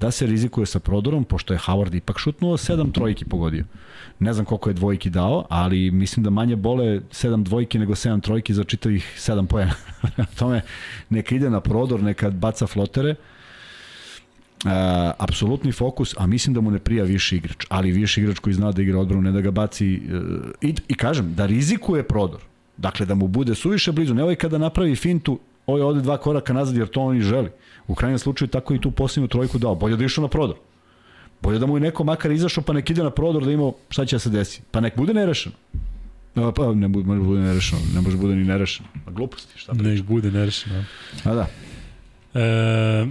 da 0.00 0.10
se 0.10 0.26
rizikuje 0.26 0.66
sa 0.66 0.78
prodorom, 0.78 1.24
pošto 1.24 1.54
je 1.54 1.58
Howard 1.58 1.94
ipak 1.94 2.18
šutnuo, 2.18 2.56
sedam 2.56 2.92
trojki 2.92 3.24
pogodio. 3.24 3.64
Ne 4.18 4.32
znam 4.32 4.44
koliko 4.44 4.70
je 4.70 4.74
dvojki 4.74 5.10
dao, 5.10 5.46
ali 5.48 5.90
mislim 5.90 6.24
da 6.24 6.30
manje 6.30 6.56
bole 6.56 7.00
sedam 7.10 7.44
dvojki 7.44 7.78
nego 7.78 7.94
sedam 7.94 8.20
trojki 8.20 8.54
za 8.54 8.64
čitavih 8.64 9.14
sedam 9.16 9.46
pojena. 9.46 9.74
tome, 10.38 10.60
neka 11.10 11.34
ide 11.34 11.50
na 11.50 11.60
prodor, 11.60 12.02
neka 12.02 12.30
baca 12.30 12.66
flotere, 12.66 13.14
Uh, 14.64 14.70
apsolutni 15.18 15.72
fokus, 15.72 16.14
a 16.18 16.26
mislim 16.26 16.54
da 16.54 16.60
mu 16.60 16.70
ne 16.70 16.78
prija 16.78 17.04
više 17.04 17.36
igrač, 17.36 17.66
ali 17.68 17.92
više 17.92 18.20
igrač 18.20 18.38
koji 18.38 18.54
zna 18.54 18.72
da 18.72 18.82
igra 18.82 18.98
odbranu, 18.98 19.22
ne 19.22 19.32
da 19.32 19.40
ga 19.40 19.50
baci 19.50 20.00
uh, 20.04 20.50
i, 20.60 20.74
i 20.88 20.94
kažem, 20.94 21.34
da 21.34 21.46
rizikuje 21.46 22.02
prodor. 22.02 22.40
Dakle, 22.76 23.06
da 23.06 23.14
mu 23.14 23.28
bude 23.28 23.54
suviše 23.54 23.92
blizu, 23.92 24.14
ne 24.14 24.22
ovaj 24.22 24.34
kada 24.34 24.58
napravi 24.58 24.96
fintu, 24.96 25.38
ovaj 25.66 25.82
ode 25.82 26.00
dva 26.00 26.16
koraka 26.16 26.52
nazad 26.52 26.76
jer 26.76 26.88
to 26.88 27.00
on 27.00 27.16
i 27.16 27.20
želi. 27.20 27.50
U 27.88 27.94
krajnjem 27.94 28.18
slučaju 28.18 28.48
tako 28.48 28.74
i 28.74 28.80
tu 28.80 28.90
posljednju 28.90 29.28
trojku 29.28 29.58
dao. 29.58 29.74
Bolje 29.74 29.96
da 29.96 30.04
išao 30.04 30.22
na 30.22 30.28
prodor. 30.28 30.56
Bolje 31.42 31.58
da 31.58 31.66
mu 31.66 31.76
je 31.76 31.80
neko 31.80 32.04
makar 32.04 32.30
izašao 32.30 32.64
pa 32.64 32.72
nek 32.72 32.90
ide 32.90 33.02
na 33.02 33.10
prodor 33.10 33.44
da 33.44 33.52
ima 33.52 33.72
šta 33.88 34.06
će 34.06 34.16
da 34.16 34.20
se 34.20 34.30
desi. 34.30 34.62
Pa 34.70 34.80
nek 34.80 34.96
bude 34.96 35.14
nerešeno. 35.14 35.54
No, 36.34 36.52
pa 36.52 36.74
ne 36.74 36.88
može 36.88 37.20
bude 37.20 37.40
nerešeno, 37.40 37.80
ne 37.94 38.00
može 38.00 38.16
bude 38.16 38.34
ni 38.34 38.44
nerešeno. 38.44 38.88
Pa 39.04 39.10
gluposti, 39.10 39.58
šta 39.58 39.72
priča. 39.72 39.88
Nek 39.88 40.02
bude 40.02 40.30
nerešeno. 40.30 40.84
A 41.24 41.34
da. 41.34 41.46
E, 42.40 43.06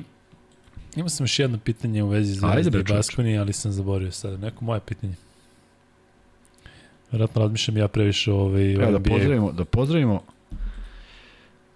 Imao 0.97 1.09
sam 1.09 1.23
još 1.23 1.39
jedno 1.39 1.57
pitanje 1.57 2.03
u 2.03 2.07
vezi 2.07 2.33
za 2.33 2.47
Ajde, 2.47 2.83
Baskoni, 2.83 3.37
ali 3.37 3.53
sam 3.53 3.71
zaboravio 3.71 4.11
sada. 4.11 4.37
Neko 4.37 4.65
moje 4.65 4.79
pitanje. 4.79 5.13
Vjerojatno 7.11 7.41
razmišljam 7.41 7.77
ja 7.77 7.87
previše 7.87 8.31
ovaj, 8.31 8.73
Evo, 8.73 8.91
da 8.91 8.99
pozdravimo, 8.99 9.51
da 9.51 9.65
pozdravimo 9.65 10.21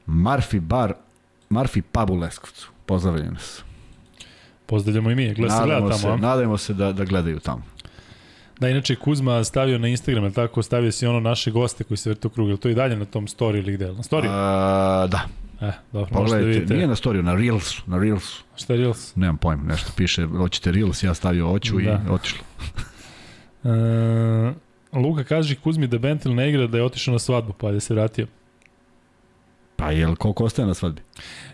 Marfi 0.05 0.59
Bar, 0.59 0.93
Marfi 1.49 1.81
Pub 1.81 2.09
u 2.09 2.15
Leskovcu. 2.15 2.70
Pozdravljaju 2.85 3.31
nas. 3.31 3.63
Pozdravljamo 4.65 5.11
i 5.11 5.15
mi. 5.15 5.33
Gleda 5.33 5.57
se 5.57 5.63
gleda 5.65 5.79
tamo. 5.79 5.97
Se, 6.17 6.21
nadajmo 6.21 6.57
se 6.57 6.73
da, 6.73 6.91
da 6.93 7.05
gledaju 7.05 7.39
tamo. 7.39 7.63
Da, 8.59 8.69
inače 8.69 8.95
Kuzma 8.95 9.43
stavio 9.43 9.77
na 9.79 9.87
Instagram, 9.87 10.31
tako, 10.33 10.61
stavio 10.61 10.91
si 10.91 11.05
ono 11.07 11.19
naše 11.19 11.51
goste 11.51 11.83
koji 11.83 11.97
se 11.97 12.09
vrtu 12.09 12.29
krug, 12.29 12.59
to 12.59 12.69
i 12.69 12.75
dalje 12.75 12.95
na 12.95 13.05
tom 13.05 13.27
story 13.27 13.57
ili 13.57 13.73
gde? 13.73 13.85
Na 13.87 13.93
story? 14.03 14.27
A, 14.29 15.07
da. 15.07 15.21
E, 15.67 15.71
dobro, 15.91 16.09
Pogledajte, 16.13 16.21
možete 16.21 16.59
vidite. 16.59 16.73
nije 16.73 16.87
na 16.87 16.95
storiju, 16.95 17.23
na 17.23 17.35
Reelsu, 17.35 17.83
na 17.85 17.99
Reelsu. 17.99 18.43
Šta 18.55 18.73
je 18.73 18.79
Reels? 18.79 19.15
Nemam 19.15 19.37
pojma, 19.37 19.63
nešto 19.63 19.91
piše, 19.97 20.25
hoćete 20.25 20.71
Reels, 20.71 21.03
ja 21.03 21.13
stavio 21.13 21.51
oću 21.51 21.75
da. 21.77 21.81
i 21.81 22.09
otišlo. 22.09 22.39
e, 23.63 24.53
Luka 24.93 25.23
kaže 25.23 25.55
Kuzmi 25.55 25.87
da 25.87 25.97
Bentil 25.97 26.35
ne 26.35 26.49
igra 26.49 26.67
da 26.67 26.77
je 26.77 26.83
otišao 26.83 27.11
na 27.11 27.19
svadbu, 27.19 27.53
pa 27.53 27.67
je 27.67 27.73
da 27.73 27.79
se 27.79 27.93
vratio. 27.93 28.27
Pa 29.81 29.91
jel 29.91 30.15
koliko 30.15 30.43
ostaje 30.45 30.65
na 30.67 30.73
svadbi? 30.73 31.01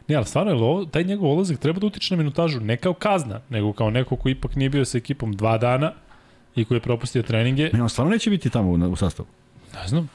Ne, 0.08 0.16
ali 0.16 0.26
stvarno, 0.26 0.52
je 0.52 0.58
ovo, 0.58 0.86
taj 0.86 1.04
njegov 1.04 1.32
olazak 1.32 1.60
treba 1.60 1.80
da 1.80 1.88
utiče 1.88 2.16
na 2.16 2.18
minutažu, 2.18 2.60
ne 2.60 2.78
kao 2.78 2.94
kazna, 2.94 3.40
nego 3.50 3.74
kao 3.74 3.90
neko 3.90 4.16
ko 4.16 4.30
ipak 4.30 4.56
nije 4.56 4.70
bio 4.70 4.86
sa 4.86 4.98
ekipom 4.98 5.34
dva 5.34 5.58
dana 5.58 5.92
i 6.56 6.66
koji 6.66 6.76
je 6.76 6.82
propustio 6.82 7.24
treninge. 7.24 7.70
Ne, 7.74 7.82
on 7.84 7.90
stvarno 7.90 8.12
neće 8.12 8.30
biti 8.30 8.50
tamo 8.50 8.70
u, 8.70 8.92
u 8.92 8.96
sastavu. 8.96 9.30
Ne 9.74 9.88
znam, 9.88 10.10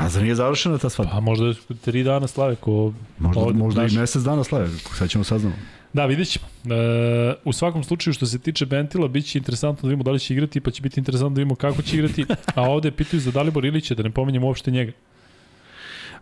Pa 0.00 0.08
zar 0.08 0.22
nije 0.22 0.34
završena 0.34 0.78
ta 0.78 0.88
svadba? 0.88 1.12
Pa 1.12 1.20
možda 1.20 1.54
tri 1.84 2.02
dana 2.02 2.26
slave 2.26 2.56
ko... 2.56 2.92
Možda, 3.18 3.40
ovdje, 3.40 3.58
možda 3.58 3.82
naš... 3.82 3.92
i 3.92 3.98
mesec 3.98 4.22
dana 4.22 4.44
slave, 4.44 4.68
sad 4.98 5.10
ćemo 5.10 5.24
saznamo. 5.24 5.54
Da, 5.92 6.06
vidjet 6.06 6.28
ćemo. 6.28 6.46
E, 6.74 7.34
u 7.44 7.52
svakom 7.52 7.84
slučaju 7.84 8.14
što 8.14 8.26
se 8.26 8.38
tiče 8.38 8.66
Bentila, 8.66 9.08
bit 9.08 9.26
će 9.26 9.38
interesantno 9.38 9.82
da 9.82 9.88
vidimo 9.88 10.04
da 10.04 10.10
li 10.10 10.20
će 10.20 10.34
igrati, 10.34 10.60
pa 10.60 10.70
će 10.70 10.82
biti 10.82 11.00
interesantno 11.00 11.34
da 11.34 11.38
vidimo 11.38 11.54
kako 11.54 11.82
će 11.82 11.96
igrati. 11.96 12.24
A 12.54 12.62
ovde 12.62 12.90
pitaju 12.90 13.20
za 13.20 13.30
Dalibor 13.30 13.64
Ilića, 13.64 13.94
da 13.94 14.02
ne 14.02 14.10
pominjem 14.10 14.44
uopšte 14.44 14.70
njega. 14.70 14.92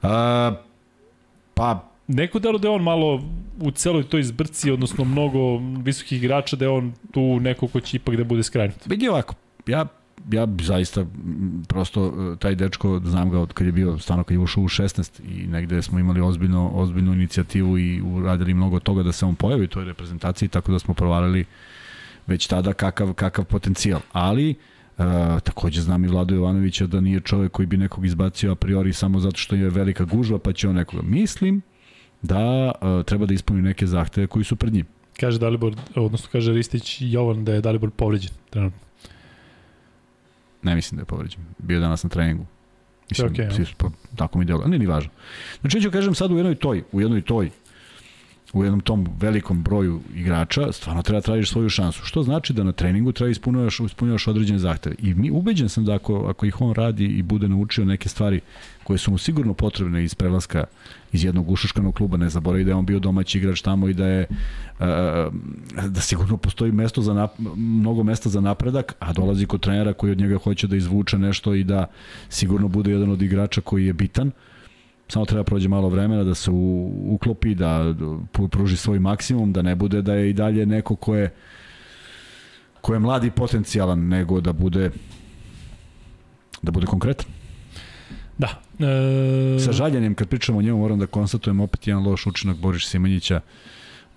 A, 0.02 0.52
pa 1.58 1.88
Neko 2.08 2.38
delo 2.38 2.58
da 2.58 2.68
je 2.68 2.72
on 2.72 2.82
malo 2.82 3.22
u 3.60 3.70
celoj 3.70 4.02
toj 4.02 4.22
zbrci, 4.22 4.70
odnosno 4.70 5.04
mnogo 5.04 5.58
visokih 5.82 6.22
igrača, 6.22 6.56
da 6.56 6.64
je 6.64 6.68
on 6.68 6.92
tu 7.12 7.40
neko 7.40 7.68
ko 7.68 7.80
će 7.80 7.96
ipak 7.96 8.16
da 8.16 8.24
bude 8.24 8.42
skrajnut. 8.42 8.86
Vidi 8.86 9.08
ovako, 9.08 9.34
ja 9.66 9.86
ja 10.32 10.46
zaista 10.60 11.04
prosto 11.68 12.06
e, 12.06 12.36
taj 12.36 12.54
dečko 12.54 13.00
znam 13.04 13.30
ga 13.30 13.40
od 13.40 13.52
kad 13.52 13.66
je 13.66 13.72
bio 13.72 13.98
stano 13.98 14.24
kad 14.24 14.34
je 14.34 14.38
ušao 14.38 14.62
u 14.62 14.68
16 14.68 15.20
i 15.28 15.46
negde 15.46 15.82
smo 15.82 15.98
imali 15.98 16.20
ozbiljno 16.20 16.70
ozbiljnu 16.74 17.12
inicijativu 17.12 17.78
i 17.78 18.00
uradili 18.00 18.54
mnogo 18.54 18.80
toga 18.80 19.02
da 19.02 19.12
se 19.12 19.26
on 19.26 19.34
pojavi 19.34 19.64
u 19.64 19.68
toj 19.68 19.84
reprezentaciji 19.84 20.48
tako 20.48 20.72
da 20.72 20.78
smo 20.78 20.94
provalili 20.94 21.44
već 22.26 22.46
tada 22.46 22.72
kakav 22.72 23.12
kakav 23.12 23.44
potencijal 23.44 24.00
ali 24.12 24.50
Uh, 24.50 24.77
takođe 25.44 25.80
znam 25.80 26.04
i 26.04 26.08
Vlado 26.08 26.34
Jovanovića 26.34 26.86
da 26.86 27.00
nije 27.00 27.20
čovek 27.20 27.52
koji 27.52 27.66
bi 27.66 27.76
nekog 27.76 28.06
izbacio 28.06 28.52
a 28.52 28.54
priori 28.54 28.92
samo 28.92 29.20
zato 29.20 29.36
što 29.36 29.56
je 29.56 29.70
velika 29.70 30.04
gužva 30.04 30.38
pa 30.38 30.52
će 30.52 30.68
on 30.68 30.74
nekoga. 30.74 31.02
Mislim 31.02 31.62
da 32.22 32.72
uh, 32.80 33.04
treba 33.04 33.26
da 33.26 33.34
ispuni 33.34 33.62
neke 33.62 33.86
zahteve 33.86 34.26
koji 34.26 34.44
su 34.44 34.56
pred 34.56 34.72
njim. 34.72 34.86
Kaže 35.20 35.38
Dalibor, 35.38 35.76
odnosno 35.94 36.28
kaže 36.32 36.52
Ristić 36.52 36.96
Jovan 37.00 37.44
da 37.44 37.54
je 37.54 37.60
Dalibor 37.60 37.90
povređen 37.90 38.30
trenutno. 38.50 38.78
Ne 40.62 40.74
mislim 40.74 40.96
da 40.96 41.02
je 41.02 41.06
povređen. 41.06 41.40
Bio 41.58 41.80
danas 41.80 42.02
na 42.02 42.08
treningu. 42.08 42.46
Mislim, 43.10 43.30
okay, 43.30 43.56
svi, 43.56 43.64
pa, 43.76 43.90
tako 44.16 44.38
mi 44.38 44.44
delo. 44.44 44.66
Ne, 44.66 44.78
ni 44.78 44.86
važno. 44.86 45.10
Znači, 45.60 45.82
ću 45.82 45.90
kažem 45.90 46.14
sad 46.14 46.30
u 46.32 46.36
jednoj 46.36 46.54
toj, 46.54 46.82
u 46.92 47.00
jednoj 47.00 47.22
toj 47.22 47.50
u 48.52 48.64
jednom 48.64 48.80
tom 48.80 49.08
velikom 49.20 49.62
broju 49.62 50.00
igrača, 50.14 50.72
stvarno 50.72 51.02
treba 51.02 51.20
tražiš 51.20 51.50
svoju 51.50 51.68
šansu. 51.68 52.04
Što 52.04 52.22
znači 52.22 52.52
da 52.52 52.64
na 52.64 52.72
treningu 52.72 53.12
treba 53.12 53.30
ispunjavaš, 53.30 53.80
ispunjavaš 53.80 54.26
određene 54.26 54.58
zahteve. 54.58 54.94
I 54.98 55.14
mi 55.14 55.30
ubeđen 55.30 55.68
sam 55.68 55.84
da 55.84 55.94
ako, 55.94 56.26
ako 56.28 56.46
ih 56.46 56.60
on 56.60 56.74
radi 56.74 57.04
i 57.04 57.22
bude 57.22 57.48
naučio 57.48 57.84
neke 57.84 58.08
stvari 58.08 58.40
koje 58.84 58.98
su 58.98 59.10
mu 59.10 59.18
sigurno 59.18 59.54
potrebne 59.54 60.04
iz 60.04 60.14
prelaska 60.14 60.64
iz 61.12 61.24
jednog 61.24 61.50
ušuškanog 61.50 61.94
kluba, 61.94 62.16
ne 62.16 62.28
zaboravi 62.28 62.64
da 62.64 62.70
je 62.70 62.74
on 62.74 62.86
bio 62.86 62.98
domaći 62.98 63.38
igrač 63.38 63.60
tamo 63.60 63.88
i 63.88 63.94
da 63.94 64.06
je 64.06 64.26
da 65.88 66.00
sigurno 66.00 66.36
postoji 66.36 66.72
mesto 66.72 67.02
za 67.02 67.14
nap, 67.14 67.30
mnogo 67.56 68.02
mesta 68.02 68.28
za 68.28 68.40
napredak, 68.40 68.94
a 68.98 69.12
dolazi 69.12 69.46
kod 69.46 69.60
trenera 69.60 69.92
koji 69.92 70.12
od 70.12 70.18
njega 70.18 70.38
hoće 70.38 70.66
da 70.66 70.76
izvuče 70.76 71.18
nešto 71.18 71.54
i 71.54 71.64
da 71.64 71.86
sigurno 72.28 72.68
bude 72.68 72.90
jedan 72.90 73.10
od 73.10 73.22
igrača 73.22 73.60
koji 73.60 73.86
je 73.86 73.92
bitan. 73.92 74.30
Samo 75.08 75.24
treba 75.24 75.44
prođe 75.44 75.68
malo 75.68 75.88
vremena 75.88 76.24
da 76.24 76.34
se 76.34 76.50
u, 76.50 76.92
uklopi, 77.14 77.54
da 77.54 77.94
pruži 78.50 78.76
svoj 78.76 78.98
maksimum, 78.98 79.52
da 79.52 79.62
ne 79.62 79.74
bude 79.74 80.02
da 80.02 80.14
je 80.14 80.30
i 80.30 80.32
dalje 80.32 80.66
neko 80.66 80.96
ko 80.96 81.14
je 81.14 81.34
ko 82.80 82.94
je 82.94 82.98
mladi 82.98 83.30
potencijalan, 83.30 84.08
nego 84.08 84.40
da 84.40 84.52
bude 84.52 84.90
da 86.62 86.70
bude 86.70 86.86
konkretan. 86.86 87.26
Da. 88.38 88.62
E... 88.86 89.58
Sa 89.60 89.72
žaljenjem 89.72 90.14
kad 90.14 90.28
pričamo 90.28 90.58
o 90.58 90.62
njemu 90.62 90.78
moram 90.78 90.98
da 90.98 91.06
konstatujem 91.06 91.60
opet 91.60 91.86
jedan 91.86 92.06
loš 92.06 92.26
učinak 92.26 92.56
Boriš 92.56 92.88
Simanjića 92.88 93.40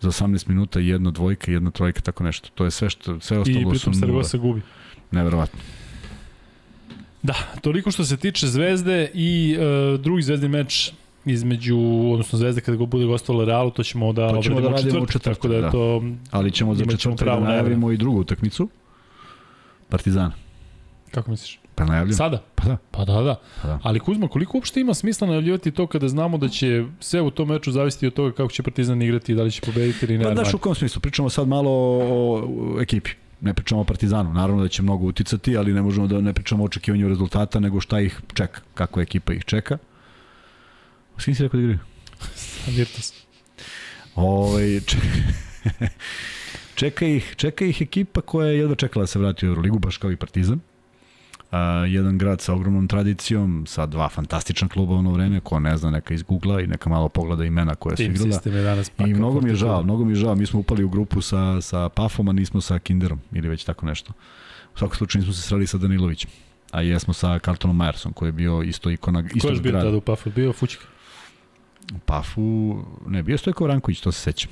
za 0.01 0.09
18 0.09 0.47
minuta 0.47 0.79
jedna 0.79 1.11
dvojka, 1.11 1.51
jedna 1.51 1.71
trojka, 1.71 2.01
tako 2.01 2.23
nešto. 2.23 2.49
To 2.55 2.65
je 2.65 2.71
sve 2.71 2.89
što 2.89 3.19
sve 3.19 3.39
ostalo 3.39 3.61
I 3.61 3.69
pritom 3.69 3.93
Saragosa 3.93 4.37
gubi. 4.37 4.61
Neverovatno. 5.11 5.59
Da, 7.23 7.33
toliko 7.61 7.91
što 7.91 8.05
se 8.05 8.17
tiče 8.17 8.47
Zvezde 8.47 9.11
i 9.13 9.57
uh, 9.57 9.99
drugi 9.99 10.21
zvezdni 10.21 10.49
meč 10.49 10.91
između, 11.25 11.77
odnosno 12.11 12.39
Zvezde 12.39 12.61
kada 12.61 12.77
go 12.77 12.85
bude 12.85 13.05
gostovala 13.05 13.45
Realu, 13.45 13.71
to 13.71 13.83
ćemo 13.83 14.13
da 14.13 14.29
to 14.29 14.41
ćemo 14.41 14.61
da 14.61 14.69
radimo 14.69 14.99
u 14.99 15.05
četvrtak, 15.05 15.35
tako 15.35 15.47
da, 15.47 15.55
je 15.55 15.61
da. 15.61 15.71
to... 15.71 16.03
Ali 16.31 16.51
ćemo 16.51 16.75
za 16.75 16.85
četvrtak 16.85 17.27
da 17.27 17.39
najavimo 17.39 17.91
i 17.91 17.97
drugu 17.97 18.19
utakmicu, 18.19 18.69
Partizana. 19.89 20.31
Kako 21.11 21.31
misliš? 21.31 21.59
Pa 21.75 21.85
najavljamo. 21.85 22.17
Sada? 22.17 22.41
Pa 22.55 22.65
da. 22.65 22.77
Pa 22.91 23.05
da, 23.05 23.21
da. 23.21 23.35
Pa 23.61 23.67
da. 23.67 23.79
Ali 23.83 23.99
Kuzma, 23.99 24.27
koliko 24.27 24.57
uopšte 24.57 24.81
ima 24.81 24.93
smisla 24.93 25.27
najavljivati 25.27 25.71
to 25.71 25.87
kada 25.87 26.07
znamo 26.07 26.37
da 26.37 26.47
će 26.47 26.85
sve 26.99 27.21
u 27.21 27.31
tom 27.31 27.47
meču 27.47 27.71
zavisiti 27.71 28.07
od 28.07 28.13
toga 28.13 28.31
kako 28.31 28.51
će 28.51 28.63
Partizan 28.63 29.01
igrati, 29.01 29.35
da 29.35 29.43
li 29.43 29.51
će 29.51 29.61
pobediti 29.61 30.05
ili 30.05 30.17
ne? 30.17 30.23
Pa 30.23 30.33
daš 30.33 30.53
u 30.53 30.57
kom 30.57 30.75
smislu? 30.75 31.01
Pričamo 31.01 31.29
sad 31.29 31.47
malo 31.47 31.71
o 31.71 32.49
ekipi 32.81 33.11
ne 33.41 33.53
pričamo 33.53 33.81
o 33.81 33.83
Partizanu, 33.83 34.33
naravno 34.33 34.61
da 34.61 34.67
će 34.67 34.81
mnogo 34.81 35.05
uticati, 35.05 35.57
ali 35.57 35.73
ne 35.73 35.81
možemo 35.81 36.07
da 36.07 36.21
ne 36.21 36.33
pričamo 36.33 36.63
o 36.63 36.65
očekivanju 36.65 37.09
rezultata, 37.09 37.59
nego 37.59 37.81
šta 37.81 37.99
ih 37.99 38.21
čeka, 38.33 38.61
kako 38.73 39.01
ekipa 39.01 39.33
ih 39.33 39.45
čeka. 39.45 39.77
S 41.17 41.25
kim 41.25 41.35
si 41.35 41.43
rekao 41.43 41.57
da 41.57 41.63
igraju? 41.63 41.79
Virtus. 42.67 43.13
Ovaj 44.15 44.79
čeka 46.75 47.05
ih, 47.05 47.33
čeka 47.37 47.65
ih 47.65 47.81
ekipa 47.81 48.21
koja 48.21 48.47
je 48.47 48.57
jedva 48.57 48.75
čekala 48.75 49.03
da 49.03 49.07
se 49.07 49.19
vrati 49.19 49.45
u 49.45 49.49
Euroligu, 49.49 49.79
baš 49.79 49.97
kao 49.97 50.11
i 50.11 50.15
Partizan. 50.15 50.59
Uh, 51.51 51.57
jedan 51.87 52.17
grad 52.17 52.41
sa 52.41 52.53
ogromnom 52.53 52.87
tradicijom, 52.87 53.65
sa 53.67 53.85
dva 53.85 54.09
fantastična 54.09 54.67
kluba 54.67 54.95
ono 54.95 55.11
vreme, 55.11 55.39
ko 55.39 55.59
ne 55.59 55.77
zna 55.77 55.91
neka 55.91 56.13
iz 56.13 56.23
Google 56.23 56.63
i 56.63 56.67
neka 56.67 56.89
malo 56.89 57.09
pogleda 57.09 57.45
imena 57.45 57.75
koje 57.75 57.97
su 57.97 58.03
igrala. 58.03 58.39
I 58.97 59.13
mnogo 59.13 59.41
mi 59.41 59.49
je 59.49 59.55
žao, 59.55 59.83
mnogo 59.83 60.05
mi 60.05 60.11
je 60.11 60.15
žao, 60.15 60.35
mi 60.35 60.45
smo 60.45 60.59
upali 60.59 60.83
u 60.83 60.89
grupu 60.89 61.21
sa, 61.21 61.61
sa 61.61 61.89
Pafom, 61.89 62.29
a 62.29 62.31
nismo 62.33 62.61
sa 62.61 62.79
Kinderom 62.79 63.19
ili 63.31 63.49
već 63.49 63.63
tako 63.63 63.85
nešto. 63.85 64.13
U 64.75 64.77
svakom 64.77 64.97
slučaju 64.97 65.19
nismo 65.19 65.33
se 65.33 65.41
sreli 65.41 65.67
sa 65.67 65.77
Danilovićem, 65.77 66.31
a 66.71 66.81
jesmo 66.81 67.13
sa 67.13 67.39
Carltonom 67.39 67.77
Myersom 67.77 68.13
koji 68.13 68.29
je 68.29 68.33
bio 68.33 68.61
isto 68.61 68.91
ikona 68.91 69.23
istog 69.35 69.51
grada. 69.51 69.61
Ko 69.61 69.67
je 69.67 69.71
bio 69.71 69.81
tada 69.81 69.97
u 69.97 70.01
Pafu? 70.01 70.29
Bio 70.29 70.53
Fučka? 70.53 70.85
U 71.95 71.99
Pafu, 71.99 72.79
ne, 73.07 73.23
bio 73.23 73.37
Stojko 73.37 73.63
Vranković, 73.63 74.01
to 74.01 74.11
se 74.11 74.21
sećam. 74.21 74.51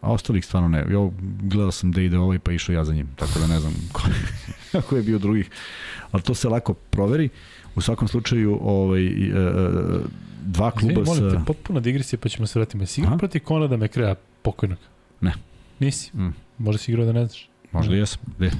A 0.00 0.12
ostalih 0.12 0.44
stvarno 0.44 0.68
ne. 0.68 0.78
Ja 0.78 1.10
gledao 1.42 1.72
sam 1.72 1.92
da 1.92 2.00
ide 2.00 2.18
ovaj 2.18 2.38
pa 2.38 2.52
išao 2.52 2.72
ja 2.72 2.84
za 2.84 2.94
njim, 2.94 3.08
tako 3.16 3.38
da 3.38 3.46
ne 3.46 3.60
znam 3.60 3.74
ko, 3.92 4.02
ko 4.88 4.96
je 4.96 5.02
bio 5.02 5.18
drugih 5.18 5.50
ali 6.10 6.22
to 6.22 6.34
se 6.34 6.48
lako 6.48 6.74
proveri. 6.74 7.28
U 7.74 7.80
svakom 7.80 8.08
slučaju, 8.08 8.58
ovaj, 8.62 9.06
e, 9.06 9.08
e, 9.08 9.32
dva 10.42 10.70
kluba 10.70 11.00
Izvini, 11.00 11.06
molim 11.06 11.30
sa... 11.30 11.38
te, 11.38 11.44
potpuna 11.46 11.80
digresija, 11.80 12.18
pa 12.22 12.28
ćemo 12.28 12.46
se 12.46 12.58
vratiti. 12.58 12.86
Si 12.86 13.00
igrao 13.00 13.18
protiv 13.18 13.42
Konada 13.44 13.76
Mekreja 13.76 14.14
pokojnog? 14.42 14.78
Ne. 15.20 15.32
Nisi? 15.78 16.16
Mm. 16.16 16.34
Možda 16.58 16.78
si 16.78 16.92
igrao 16.92 17.06
da 17.06 17.12
ne 17.12 17.26
znaš? 17.26 17.48
Možda 17.72 17.94
mm. 17.94 17.98
jesam. 17.98 18.20
Gde? 18.38 18.50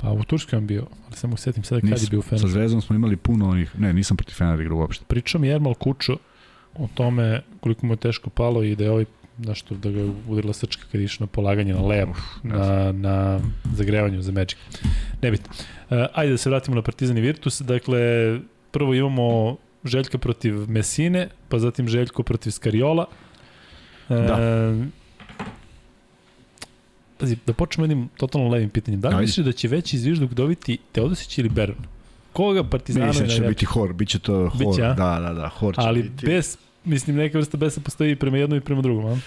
Pa 0.00 0.10
u 0.10 0.24
Turskoj 0.24 0.60
bio, 0.60 0.86
ali 1.06 1.16
samo 1.16 1.36
setim 1.36 1.64
sada 1.64 1.80
kad 1.80 2.02
je 2.02 2.08
bio 2.10 2.18
u 2.18 2.22
Feneru. 2.22 2.48
Sa 2.48 2.52
Zvezdom 2.52 2.82
smo 2.82 2.96
imali 2.96 3.16
puno 3.16 3.48
onih, 3.50 3.78
ne, 3.78 3.92
nisam 3.92 4.16
protiv 4.16 4.34
Fenera 4.34 4.62
igrao 4.62 4.78
uopšte. 4.78 5.04
Pričam 5.08 5.44
Jermal 5.44 5.74
Kučo 5.74 6.16
o 6.74 6.88
tome 6.94 7.42
koliko 7.60 7.86
mu 7.86 7.92
je 7.92 7.96
teško 7.96 8.30
palo 8.30 8.62
i 8.62 8.76
da 8.76 8.84
je 8.84 8.90
ovaj 8.90 9.04
nešto 9.38 9.74
da 9.74 9.90
ga 9.90 10.04
udarila 10.28 10.52
srčka 10.52 10.84
kad 10.92 11.00
išao 11.00 11.24
na 11.24 11.26
polaganje 11.26 11.74
na 11.74 11.80
levo, 11.80 12.14
na, 12.42 12.92
na 12.92 13.40
zagrevanju 13.74 14.22
za 14.22 14.32
Magic. 14.32 14.56
Nebitno. 15.22 15.52
Uh, 15.90 15.96
ajde 16.14 16.32
da 16.32 16.38
se 16.38 16.50
vratimo 16.50 16.74
na 16.76 16.82
Partizan 16.82 17.18
i 17.18 17.20
Virtus. 17.20 17.60
Dakle, 17.60 18.00
prvo 18.70 18.94
imamo 18.94 19.56
Željka 19.84 20.18
protiv 20.18 20.70
Mesine, 20.70 21.28
pa 21.48 21.58
zatim 21.58 21.88
Željko 21.88 22.22
protiv 22.22 22.50
Skariola. 22.50 23.06
Uh, 24.08 24.16
da. 24.16 24.74
Pazi, 27.18 27.36
da 27.46 27.52
počnemo 27.52 27.84
jednim 27.84 28.08
totalno 28.16 28.48
levim 28.48 28.70
pitanjem. 28.70 29.00
Da 29.00 29.08
li 29.08 29.16
misliš 29.16 29.46
da 29.46 29.52
će 29.52 29.68
veći 29.68 29.98
zvižduk 29.98 30.30
dobiti 30.30 30.78
Teodosić 30.92 31.38
ili 31.38 31.48
Beron? 31.48 31.76
Koga 32.32 32.64
Partizanu 32.64 33.06
Mislim 33.06 33.28
da 33.28 33.34
će 33.34 33.42
biti 33.42 33.64
Hor, 33.64 33.92
biće 33.92 34.18
to 34.18 34.48
Hor. 34.48 34.58
Biće, 34.58 34.82
da, 34.82 35.20
da, 35.20 35.32
da, 35.32 35.48
Hor 35.48 35.74
će 35.74 35.80
Ali 35.80 36.02
biti. 36.02 36.26
bez, 36.26 36.58
mislim, 36.86 37.16
neka 37.16 37.38
vrsta 37.38 37.56
besa 37.56 37.80
postoji 37.80 38.12
i 38.12 38.16
prema 38.16 38.38
jednom 38.38 38.58
i 38.58 38.62
prema 38.62 38.82
drugom, 38.82 39.06
a? 39.06 39.18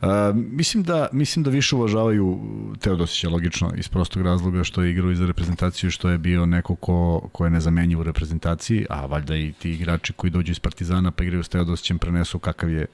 Uh, 0.00 0.36
mislim 0.36 0.82
da 0.82 1.08
mislim 1.12 1.42
da 1.42 1.50
više 1.50 1.76
uvažavaju 1.76 2.40
Teodosića 2.80 3.28
logično 3.28 3.72
iz 3.76 3.88
prostog 3.88 4.22
razloga 4.22 4.64
što 4.64 4.82
je 4.82 4.90
igrao 4.90 5.10
i 5.10 5.16
za 5.16 5.26
reprezentaciju 5.26 5.90
što 5.90 6.08
je 6.08 6.18
bio 6.18 6.46
neko 6.46 6.74
ko, 6.74 7.28
ko 7.32 7.44
je 7.44 7.50
nezamenjiv 7.50 8.00
u 8.00 8.02
reprezentaciji, 8.02 8.86
a 8.90 9.06
valjda 9.06 9.36
i 9.36 9.52
ti 9.52 9.70
igrači 9.70 10.12
koji 10.12 10.30
dođu 10.30 10.52
iz 10.52 10.58
Partizana 10.58 11.10
pa 11.10 11.24
igraju 11.24 11.42
s 11.42 11.48
Teodosićem 11.48 11.98
prenesu 11.98 12.38
kakav 12.38 12.70
je 12.70 12.86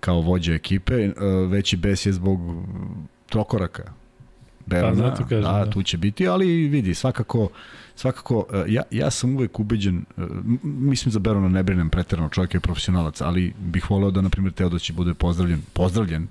kao 0.00 0.20
vođa 0.20 0.54
ekipe. 0.54 1.08
Uh, 1.08 1.14
veći 1.50 1.76
bes 1.76 2.06
je 2.06 2.12
zbog 2.12 2.40
trokoraka 3.26 3.92
Berona, 4.68 5.14
pa, 5.14 5.24
kažem, 5.24 5.42
da, 5.42 5.64
da, 5.64 5.70
tu 5.70 5.82
će 5.82 5.98
biti, 5.98 6.28
ali 6.28 6.46
vidi, 6.68 6.94
svakako 6.94 7.48
svakako, 7.98 8.46
e, 8.52 8.64
ja, 8.68 8.82
ja 8.90 9.10
sam 9.10 9.36
uvek 9.36 9.60
ubeđen, 9.60 10.04
e, 10.18 10.22
mislim 10.62 11.12
za 11.12 11.18
Berona 11.18 11.48
ne 11.48 11.62
brinem 11.62 11.90
preterano, 11.90 12.28
čovjek 12.28 12.54
je 12.54 12.60
profesionalac, 12.60 13.20
ali 13.20 13.52
bih 13.58 13.90
voleo 13.90 14.10
da, 14.10 14.20
na 14.20 14.28
primjer, 14.28 14.52
Teodosić 14.52 14.90
bude 14.90 15.14
pozdravljen, 15.14 15.62
pozdravljen 15.72 16.26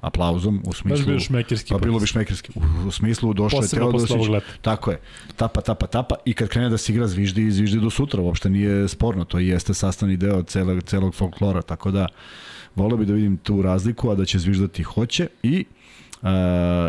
aplauzom 0.00 0.62
u 0.64 0.72
smislu 0.72 0.96
Baš 0.96 1.06
bio 1.06 1.20
šmekerski. 1.20 1.72
Pa 1.72 1.78
bilo 1.78 1.98
bi 1.98 2.06
šmekerski. 2.06 2.52
U, 2.54 2.88
u 2.88 2.90
smislu 2.90 3.34
došao 3.34 3.62
je 3.62 3.68
Teodosić. 3.68 4.16
Tako 4.62 4.90
je. 4.90 5.00
Tapa, 5.36 5.60
tapa, 5.60 5.86
tapa 5.86 6.14
i 6.24 6.34
kad 6.34 6.48
krene 6.48 6.68
da 6.68 6.78
se 6.78 6.92
igra 6.92 7.06
zviždi, 7.06 7.50
zviždi 7.50 7.80
do 7.80 7.90
sutra, 7.90 8.22
uopšte 8.22 8.50
nije 8.50 8.88
sporno, 8.88 9.24
to 9.24 9.38
jeste 9.38 9.74
sastavni 9.74 10.16
deo 10.16 10.42
celog 10.42 10.82
celog 10.82 11.14
folklora, 11.14 11.62
tako 11.62 11.90
da 11.90 12.08
voleo 12.76 12.96
bih 12.96 13.08
da 13.08 13.14
vidim 13.14 13.36
tu 13.36 13.62
razliku, 13.62 14.10
a 14.10 14.14
da 14.14 14.24
će 14.24 14.38
zviždati 14.38 14.82
hoće 14.82 15.28
i 15.42 15.64
Uh, 16.22 16.28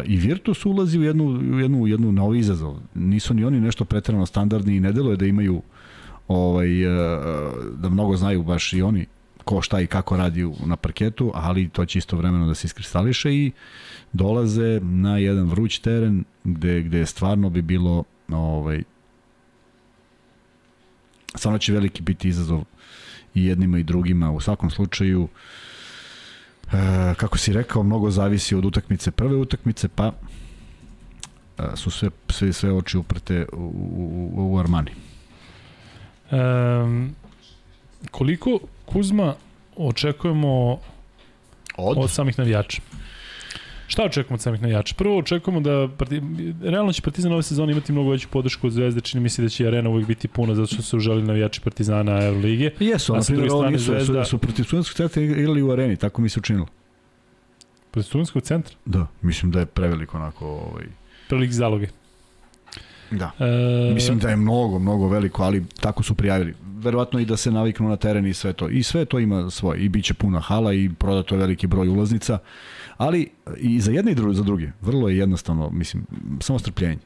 I 0.05 0.17
Virtus 0.17 0.65
ulazi 0.65 0.99
u 0.99 1.03
jednu, 1.03 1.25
u 1.25 1.59
jednu, 1.59 1.81
u 1.81 1.87
jednu 1.87 2.11
novi 2.11 2.39
izazov. 2.39 2.77
Nisu 2.93 3.33
ni 3.33 3.45
oni 3.45 3.59
nešto 3.59 3.85
pretredno 3.85 4.25
standardni 4.25 4.75
i 4.75 4.79
ne 4.79 4.91
deluje 4.91 5.17
da 5.17 5.25
imaju 5.25 5.61
ovaj, 6.27 6.85
uh, 6.85 6.93
da 7.77 7.89
mnogo 7.89 8.17
znaju 8.17 8.43
baš 8.43 8.73
i 8.73 8.81
oni 8.81 9.05
ko 9.43 9.61
šta 9.61 9.81
i 9.81 9.87
kako 9.87 10.17
radi 10.17 10.51
na 10.65 10.75
parketu, 10.75 11.31
ali 11.33 11.69
to 11.69 11.85
će 11.85 11.99
isto 11.99 12.17
vremeno 12.17 12.47
da 12.47 12.55
se 12.55 12.65
iskristališe 12.65 13.33
i 13.33 13.51
dolaze 14.13 14.79
na 14.83 15.17
jedan 15.17 15.49
vruć 15.49 15.79
teren 15.79 16.23
gde, 16.43 16.81
gde 16.81 17.05
stvarno 17.05 17.49
bi 17.49 17.61
bilo 17.61 18.03
ovaj, 18.29 18.83
stvarno 21.35 21.57
će 21.57 21.73
veliki 21.73 22.01
biti 22.01 22.27
izazov 22.27 22.63
i 23.35 23.45
jednima 23.45 23.79
i 23.79 23.83
drugima. 23.83 24.31
U 24.31 24.39
svakom 24.39 24.69
slučaju 24.69 25.23
uh, 25.23 25.29
kako 27.17 27.37
si 27.37 27.53
rekao, 27.53 27.83
mnogo 27.83 28.11
zavisi 28.11 28.55
od 28.55 28.65
utakmice, 28.65 29.11
prve 29.11 29.35
utakmice, 29.35 29.87
pa 29.87 30.11
e, 31.57 31.63
su 31.75 31.91
sve, 31.91 32.09
sve, 32.29 32.53
sve 32.53 32.73
oči 32.73 32.97
uprte 32.97 33.45
u, 33.53 33.71
u, 34.35 34.53
u 34.53 34.59
Armani. 34.59 34.91
Um, 36.31 37.15
koliko 38.11 38.59
Kuzma 38.85 39.35
očekujemo 39.77 40.79
od, 41.77 41.97
od 41.97 42.11
samih 42.11 42.39
navijača? 42.39 42.81
Šta 43.91 44.03
očekujemo 44.03 44.35
od 44.35 44.41
samih 44.41 44.61
navijača? 44.61 44.95
Prvo 44.97 45.17
očekujemo 45.17 45.59
da 45.59 45.87
parti... 45.97 46.21
realno 46.61 46.93
će 46.93 47.01
Partizan 47.01 47.33
ove 47.33 47.43
sezone 47.43 47.71
imati 47.71 47.91
mnogo 47.91 48.09
veću 48.09 48.27
podršku 48.29 48.67
od 48.67 48.73
Zvezde, 48.73 49.01
čini 49.01 49.23
mi 49.23 49.29
se 49.29 49.41
da 49.41 49.49
će 49.49 49.67
arena 49.67 49.89
uvijek 49.89 50.07
biti 50.07 50.27
puna 50.27 50.55
zato 50.55 50.67
što 50.73 50.81
su 50.81 50.99
želi 50.99 51.23
navijači 51.23 51.61
Partizana 51.61 52.25
Euroligije. 52.25 52.73
Jesu, 52.79 53.15
na 53.15 53.21
primjer, 53.21 53.51
ovo 53.51 53.69
nisu, 53.69 53.83
Zvezda... 53.83 54.23
su, 54.23 54.29
su 54.29 54.37
protiv 54.37 54.63
studentskog 54.63 54.97
centra 54.97 55.23
igrali 55.23 55.61
u 55.61 55.71
areni, 55.71 55.97
tako 55.97 56.21
mi 56.21 56.29
se 56.29 56.39
učinilo. 56.39 56.67
Protiv 57.91 58.07
studentskog 58.07 58.41
centra? 58.41 58.75
Da, 58.85 59.07
mislim 59.21 59.51
da 59.51 59.59
je 59.59 59.65
preveliko 59.65 60.17
onako... 60.17 60.45
Ovaj... 60.45 60.85
Prevelik 61.27 61.51
zaloge. 61.51 61.87
Da. 63.11 63.31
E, 63.39 63.93
Mislim 63.93 64.19
da 64.19 64.29
je 64.29 64.35
mnogo, 64.35 64.79
mnogo 64.79 65.07
veliko, 65.07 65.43
ali 65.43 65.65
tako 65.81 66.03
su 66.03 66.15
prijavili. 66.15 66.53
Verovatno 66.77 67.19
i 67.19 67.25
da 67.25 67.37
se 67.37 67.51
naviknu 67.51 67.89
na 67.89 67.95
teren 67.95 68.27
i 68.27 68.33
sve 68.33 68.53
to. 68.53 68.69
I 68.69 68.83
sve 68.83 69.05
to 69.05 69.19
ima 69.19 69.49
svoje. 69.49 69.79
I 69.79 69.89
bit 69.89 70.05
će 70.05 70.13
puna 70.13 70.39
hala 70.39 70.73
i 70.73 70.89
prodato 70.99 71.35
je 71.35 71.39
veliki 71.39 71.67
broj 71.67 71.87
ulaznica. 71.87 72.39
Ali 73.01 73.29
i 73.57 73.81
za 73.81 73.91
jedne 73.91 74.11
i 74.11 74.15
druge, 74.15 74.33
za 74.33 74.43
druge. 74.43 74.71
Vrlo 74.81 75.09
je 75.09 75.17
jednostavno, 75.17 75.69
mislim, 75.69 76.05
samo 76.39 76.59
strpljenje. 76.59 76.99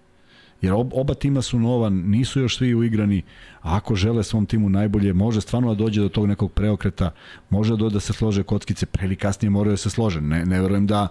Jer 0.61 0.73
ob, 0.73 0.93
oba 0.93 1.13
tima 1.13 1.41
su 1.41 1.59
nova, 1.59 1.89
nisu 1.89 2.39
još 2.39 2.57
svi 2.57 2.75
uigrani, 2.75 3.21
a 3.61 3.75
ako 3.75 3.95
žele 3.95 4.23
svom 4.23 4.45
timu 4.45 4.69
najbolje, 4.69 5.13
može 5.13 5.41
stvarno 5.41 5.73
da 5.75 5.83
dođe 5.83 6.01
do 6.01 6.09
tog 6.09 6.27
nekog 6.27 6.51
preokreta, 6.51 7.11
može 7.49 7.77
da, 7.77 7.89
da 7.89 7.99
se 7.99 8.13
slože 8.13 8.43
kockice, 8.43 8.85
pre 8.85 9.05
ili 9.05 9.15
kasnije 9.15 9.49
moraju 9.49 9.73
da 9.73 9.77
se 9.77 9.89
slože. 9.89 10.21
Ne, 10.21 10.45
ne 10.45 10.61
verujem 10.61 10.87
da, 10.87 11.07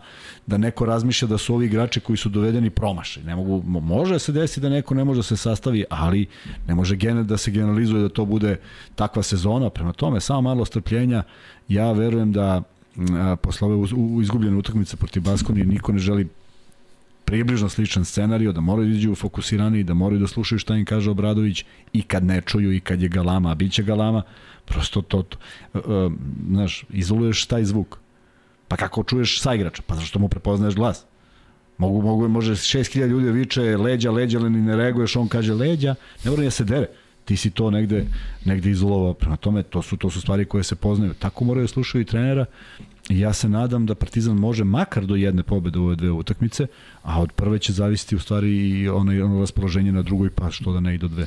da 0.46 0.58
neko 0.58 0.84
razmišlja 0.84 1.28
da 1.28 1.38
su 1.38 1.54
ovi 1.54 1.66
igrači 1.66 2.00
koji 2.00 2.16
su 2.16 2.28
dovedeni 2.28 2.70
promašaj. 2.70 3.22
Ne 3.22 3.36
mogu, 3.36 3.62
mo- 3.62 3.80
može 3.80 4.18
se 4.18 4.32
desi 4.32 4.60
da 4.60 4.68
neko 4.68 4.94
ne 4.94 5.04
može 5.04 5.18
da 5.18 5.22
se 5.22 5.36
sastavi, 5.36 5.84
ali 5.90 6.26
ne 6.68 6.74
može 6.74 6.96
gener, 6.96 7.24
da 7.24 7.36
se 7.36 7.50
generalizuje 7.50 8.02
da 8.02 8.08
to 8.08 8.24
bude 8.24 8.56
takva 8.94 9.22
sezona. 9.22 9.70
Prema 9.70 9.92
tome, 9.92 10.20
samo 10.20 10.40
malo 10.40 10.64
strpljenja. 10.64 11.22
Ja 11.68 11.92
verujem 11.92 12.32
da 12.32 12.62
posle 13.42 13.68
ove 13.68 13.88
izgubljene 14.22 14.56
utakmice 14.56 14.96
protiv 14.96 15.22
Baskonije 15.22 15.66
niko 15.66 15.92
ne 15.92 15.98
želi 15.98 16.28
približno 17.24 17.68
sličan 17.68 18.04
scenario, 18.04 18.52
da 18.52 18.60
moraju 18.60 18.88
da 18.88 18.94
iđu 18.94 19.14
fokusirani, 19.14 19.84
da 19.84 19.94
moraju 19.94 20.20
da 20.20 20.26
slušaju 20.26 20.58
šta 20.58 20.76
im 20.76 20.84
kaže 20.84 21.10
Obradović 21.10 21.64
i 21.92 22.02
kad 22.02 22.24
ne 22.24 22.40
čuju 22.40 22.72
i 22.72 22.80
kad 22.80 23.02
je 23.02 23.08
galama, 23.08 23.50
a 23.50 23.54
bit 23.54 23.72
će 23.72 23.82
galama, 23.82 24.22
prosto 24.64 25.02
to, 25.02 25.22
to 25.22 25.38
uh, 25.74 26.12
znaš, 26.48 26.84
izoluješ 26.90 27.46
taj 27.46 27.64
zvuk. 27.64 27.98
Pa 28.68 28.76
kako 28.76 29.02
čuješ 29.02 29.40
sa 29.40 29.54
igrača? 29.54 29.82
Pa 29.86 29.94
zašto 29.94 30.18
mu 30.18 30.28
prepoznaješ 30.28 30.74
glas? 30.74 31.04
Mogu, 31.78 32.02
mogu, 32.02 32.28
može 32.28 32.52
6000 32.52 33.06
ljudi 33.06 33.26
da 33.26 33.32
viče 33.32 33.76
leđa, 33.76 34.10
leđa, 34.10 34.38
ali 34.38 34.50
ne 34.50 34.76
reaguješ, 34.76 35.16
on 35.16 35.28
kaže 35.28 35.54
leđa, 35.54 35.94
ne 36.24 36.30
mora 36.30 36.40
ni 36.40 36.46
da 36.46 36.50
se 36.50 36.64
dere. 36.64 36.86
Ti 37.24 37.36
si 37.36 37.50
to 37.50 37.70
negde, 37.70 38.06
negde 38.44 38.70
izolovao. 38.70 39.14
Prema 39.14 39.36
tome, 39.36 39.62
to 39.62 39.82
su, 39.82 39.96
to 39.96 40.10
su 40.10 40.20
stvari 40.20 40.44
koje 40.44 40.64
se 40.64 40.76
poznaju. 40.76 41.14
Tako 41.14 41.44
moraju 41.44 41.64
da 41.64 41.68
slušaju 41.68 42.02
i 42.02 42.06
trenera 42.06 42.46
I 43.08 43.18
ja 43.18 43.32
se 43.32 43.48
nadam 43.48 43.86
da 43.86 43.94
Partizan 43.94 44.36
može 44.36 44.64
makar 44.64 45.06
do 45.06 45.16
jedne 45.16 45.42
pobede 45.42 45.78
u 45.78 45.84
ove 45.84 45.96
dve 45.96 46.10
utakmice, 46.10 46.66
a 47.02 47.20
od 47.20 47.32
prve 47.32 47.58
će 47.58 47.72
zavisiti 47.72 48.16
u 48.16 48.18
stvari 48.18 48.70
i 48.70 48.88
ono, 48.88 49.24
ono 49.24 49.40
raspoloženje 49.40 49.92
na 49.92 50.02
drugoj, 50.02 50.30
pa 50.30 50.50
što 50.50 50.72
da 50.72 50.80
ne 50.80 50.94
i 50.94 50.98
do 50.98 51.08
dve. 51.08 51.26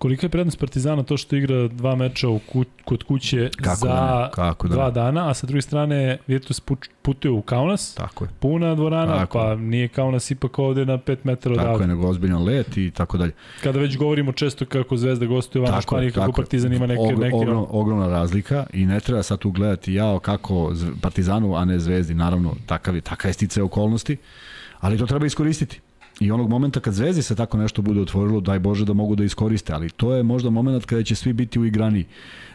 Kolika 0.00 0.26
je 0.26 0.30
prednost 0.30 0.58
Partizana 0.58 1.02
to 1.02 1.16
što 1.16 1.36
igra 1.36 1.68
dva 1.68 1.96
meča 1.96 2.28
u 2.28 2.40
kod 2.84 3.02
kuće 3.02 3.50
Kako 3.56 3.86
da 3.86 3.94
za 3.94 4.20
ne, 4.24 4.30
kako 4.32 4.68
da 4.68 4.74
dva 4.74 4.84
ne. 4.84 4.90
dana, 4.90 5.30
a 5.30 5.34
sa 5.34 5.46
druge 5.46 5.62
strane 5.62 6.18
Virtus 6.26 6.60
putuje 7.02 7.32
u 7.32 7.42
Kaunas, 7.42 7.94
Tako 7.94 8.24
je. 8.24 8.30
puna 8.40 8.74
dvorana, 8.74 9.16
Tako 9.18 9.38
pa 9.38 9.54
nije 9.54 9.88
Kaunas 9.88 10.30
ipak 10.30 10.58
ovde 10.58 10.86
na 10.86 10.98
5 10.98 11.16
metara 11.24 11.54
Tako 11.54 11.66
odavde. 11.68 11.84
je, 11.84 11.88
nego 11.88 12.08
ozbiljan 12.08 12.44
let 12.44 12.76
i 12.76 12.90
tako 12.90 13.18
dalje. 13.18 13.32
Kada 13.62 13.78
već 13.78 13.96
govorimo 13.96 14.32
često 14.32 14.64
kako 14.66 14.96
Zvezda 14.96 15.26
gostuje 15.26 15.62
van 15.62 15.78
u 15.78 15.82
Španiji, 15.82 16.10
kako. 16.12 16.32
Partizan 16.32 16.72
ima 16.72 16.86
neke... 16.86 17.00
Ogr, 17.00 17.18
neke 17.18 17.36
ogrom, 17.36 17.66
ogromna 17.70 18.08
razlika 18.08 18.66
i 18.72 18.86
ne 18.86 19.00
treba 19.00 19.22
sad 19.22 19.38
tu 19.38 19.50
gledati 19.50 19.94
jao 19.94 20.18
kako 20.18 20.72
Partizanu, 21.00 21.56
a 21.56 21.64
ne 21.64 21.78
Zvezdi, 21.78 22.14
naravno, 22.14 22.54
takav 22.66 22.94
je, 22.94 23.00
takav 23.00 23.28
je 23.28 23.32
stice 23.32 23.62
okolnosti, 23.62 24.16
ali 24.80 24.98
to 24.98 25.06
treba 25.06 25.26
iskoristiti. 25.26 25.80
I 26.20 26.30
onog 26.30 26.48
momenta 26.48 26.80
kad 26.80 26.94
Zvezdi 26.94 27.22
se 27.22 27.36
tako 27.36 27.58
nešto 27.58 27.82
bude 27.82 28.00
otvorilo, 28.00 28.40
daj 28.40 28.58
Bože 28.58 28.84
da 28.84 28.92
mogu 28.92 29.14
da 29.16 29.24
iskoriste, 29.24 29.72
ali 29.72 29.90
to 29.90 30.14
je 30.14 30.22
možda 30.22 30.50
moment 30.50 30.84
kada 30.84 31.02
će 31.02 31.14
svi 31.14 31.32
biti 31.32 31.58
u 31.58 31.64
igrani. 31.64 32.04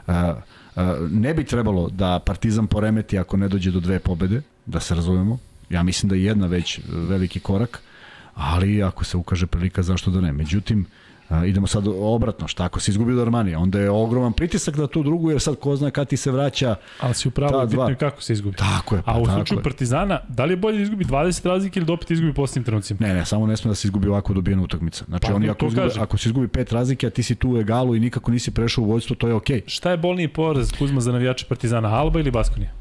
Uh, 0.07 0.13
uh, 0.13 0.83
ne 1.11 1.33
bi 1.33 1.43
trebalo 1.43 1.89
da 1.89 2.19
Partizan 2.19 2.67
poremeti 2.67 3.19
ako 3.19 3.37
ne 3.37 3.47
dođe 3.47 3.71
do 3.71 3.79
dve 3.79 3.99
pobede, 3.99 4.41
da 4.65 4.79
se 4.79 4.95
razumemo. 4.95 5.37
Ja 5.69 5.83
mislim 5.83 6.09
da 6.09 6.15
je 6.15 6.23
jedna 6.23 6.47
već 6.47 6.79
veliki 6.87 7.39
korak, 7.39 7.81
ali 8.35 8.83
ako 8.83 9.03
se 9.03 9.17
ukaže 9.17 9.47
prilika, 9.47 9.83
zašto 9.83 10.11
da 10.11 10.21
ne. 10.21 10.31
Međutim, 10.31 10.85
A, 11.29 11.45
idemo 11.45 11.67
sad 11.67 11.87
obratno, 11.87 12.47
šta 12.47 12.63
ako 12.63 12.79
se 12.79 12.91
izgubi 12.91 13.13
od 13.13 13.19
Armanija, 13.19 13.59
onda 13.59 13.79
je 13.79 13.89
ogroman 13.89 14.33
pritisak 14.33 14.77
na 14.77 14.87
tu 14.87 15.03
drugu, 15.03 15.31
jer 15.31 15.41
sad 15.41 15.55
ko 15.55 15.75
zna 15.75 15.91
kad 15.91 16.07
ti 16.07 16.17
se 16.17 16.31
vraća, 16.31 16.75
Ali 16.99 17.13
si 17.13 17.27
upravo 17.27 17.65
bitno 17.65 17.89
je 17.89 17.95
kako 17.95 18.21
se 18.21 18.33
izgubi. 18.33 18.57
tako 18.57 18.95
je, 18.95 19.01
pa 19.05 19.11
A 19.11 19.19
u 19.19 19.25
slučaju 19.25 19.59
je. 19.59 19.63
Partizana, 19.63 20.19
da 20.27 20.45
li 20.45 20.53
je 20.53 20.57
bolje 20.57 20.77
da 20.77 20.83
izgubi 20.83 21.05
20 21.05 21.47
razlike 21.47 21.79
ili 21.79 21.85
da 21.85 21.93
opet 21.93 22.11
izgubi 22.11 22.33
posljednjim 22.33 22.63
trenucima? 22.63 22.99
Ne, 23.01 23.13
ne, 23.13 23.25
samo 23.25 23.47
ne 23.47 23.57
sme 23.57 23.69
da 23.69 23.75
se 23.75 23.87
izgubi 23.87 24.07
ovako 24.07 24.33
dobijena 24.33 24.63
utakmica. 24.63 25.05
Znači, 25.07 25.27
Pa, 25.27 25.35
oni 25.35 25.49
ako, 25.49 25.69
kažem. 25.75 26.03
ako 26.03 26.17
se 26.17 26.29
izgubi 26.29 26.47
pet 26.47 26.71
razlike, 26.71 27.07
a 27.07 27.09
ti 27.09 27.23
si 27.23 27.35
tu 27.35 27.49
u 27.51 27.57
egalu 27.57 27.95
i 27.95 27.99
nikako 27.99 28.31
nisi 28.31 28.51
prešao 28.51 28.83
u 28.83 28.87
vojstvo, 28.87 29.15
to 29.15 29.27
je 29.27 29.33
okej. 29.33 29.61
Okay. 29.61 29.63
Šta 29.67 29.91
je 29.91 29.97
bolniji 29.97 30.27
poraz 30.27 30.71
Kuzma 30.79 31.01
za 31.01 31.11
navijače 31.11 31.45
Partizana, 31.49 31.89
Alba 31.89 32.19
ili 32.19 32.31
Baskonija? 32.31 32.71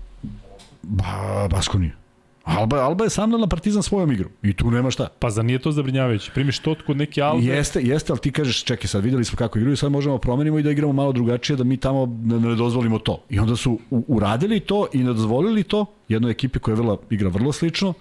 Ba, 0.82 1.48
Baskonija. 1.50 2.03
Alba, 2.44 2.76
Alba 2.84 3.04
je 3.04 3.10
samnala 3.10 3.46
Partizan 3.46 3.82
svojom 3.82 4.12
igrom 4.12 4.32
i 4.42 4.52
tu 4.52 4.70
nema 4.70 4.90
šta. 4.90 5.08
Pa 5.18 5.30
za 5.30 5.42
nije 5.42 5.58
to 5.58 5.72
zabrinjavajuće? 5.72 6.30
Primiš 6.34 6.58
to 6.58 6.74
kod 6.86 6.96
neke 6.96 7.22
Albe, 7.22 7.44
Jeste, 7.44 7.80
jeste, 7.82 8.12
ali 8.12 8.20
ti 8.20 8.32
kažeš, 8.32 8.64
čekaj, 8.64 8.88
sad 8.88 9.04
videli 9.04 9.24
smo 9.24 9.36
kako 9.36 9.58
igraju, 9.58 9.76
sad 9.76 9.92
možemo 9.92 10.18
promenimo 10.18 10.58
i 10.58 10.62
da 10.62 10.70
igramo 10.70 10.92
malo 10.92 11.12
drugačije, 11.12 11.56
da 11.56 11.64
mi 11.64 11.76
tamo 11.76 12.18
ne, 12.24 12.40
ne 12.40 12.54
dozvolimo 12.54 12.98
to. 12.98 13.22
I 13.30 13.38
onda 13.38 13.56
su 13.56 13.78
u, 13.90 14.04
uradili 14.08 14.60
to 14.60 14.86
i 14.92 14.98
ne 14.98 15.12
dozvolili 15.12 15.62
to 15.62 15.86
jednoj 16.08 16.30
ekipi 16.30 16.58
koja 16.58 16.72
je 16.72 16.76
vrlo, 16.76 17.00
igra 17.10 17.28
vrlo 17.28 17.52
slično, 17.52 17.94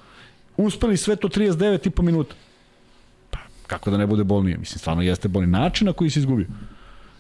uspeli 0.57 0.98
sve 0.98 1.15
to 1.15 1.28
39 1.28 1.88
i 1.88 1.90
po 1.90 2.03
minuta. 2.03 2.36
Pa, 3.30 3.40
kako 3.68 3.91
da 3.91 3.98
ne 3.98 4.07
bude 4.07 4.24
bolnije? 4.24 4.57
Mislim, 4.57 4.80
stvarno 4.80 5.02
jeste 5.02 5.28
bolni 5.28 5.48
način 5.48 5.88
na 5.88 5.94
koji 5.94 6.10
se 6.10 6.20
izgubio. 6.20 6.48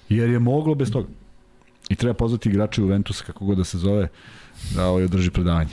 Jer 0.09 0.29
je 0.29 0.39
moglo 0.39 0.75
bez 0.75 0.91
toga. 0.91 1.07
I 1.89 1.95
treba 1.95 2.13
pozvati 2.13 2.49
igrače 2.49 2.81
Juventusa, 2.81 3.23
kako 3.23 3.45
god 3.45 3.57
da 3.57 3.63
se 3.63 3.77
zove, 3.77 4.07
da 4.75 4.87
ovaj 4.87 5.03
održi 5.03 5.31
predavanje. 5.31 5.71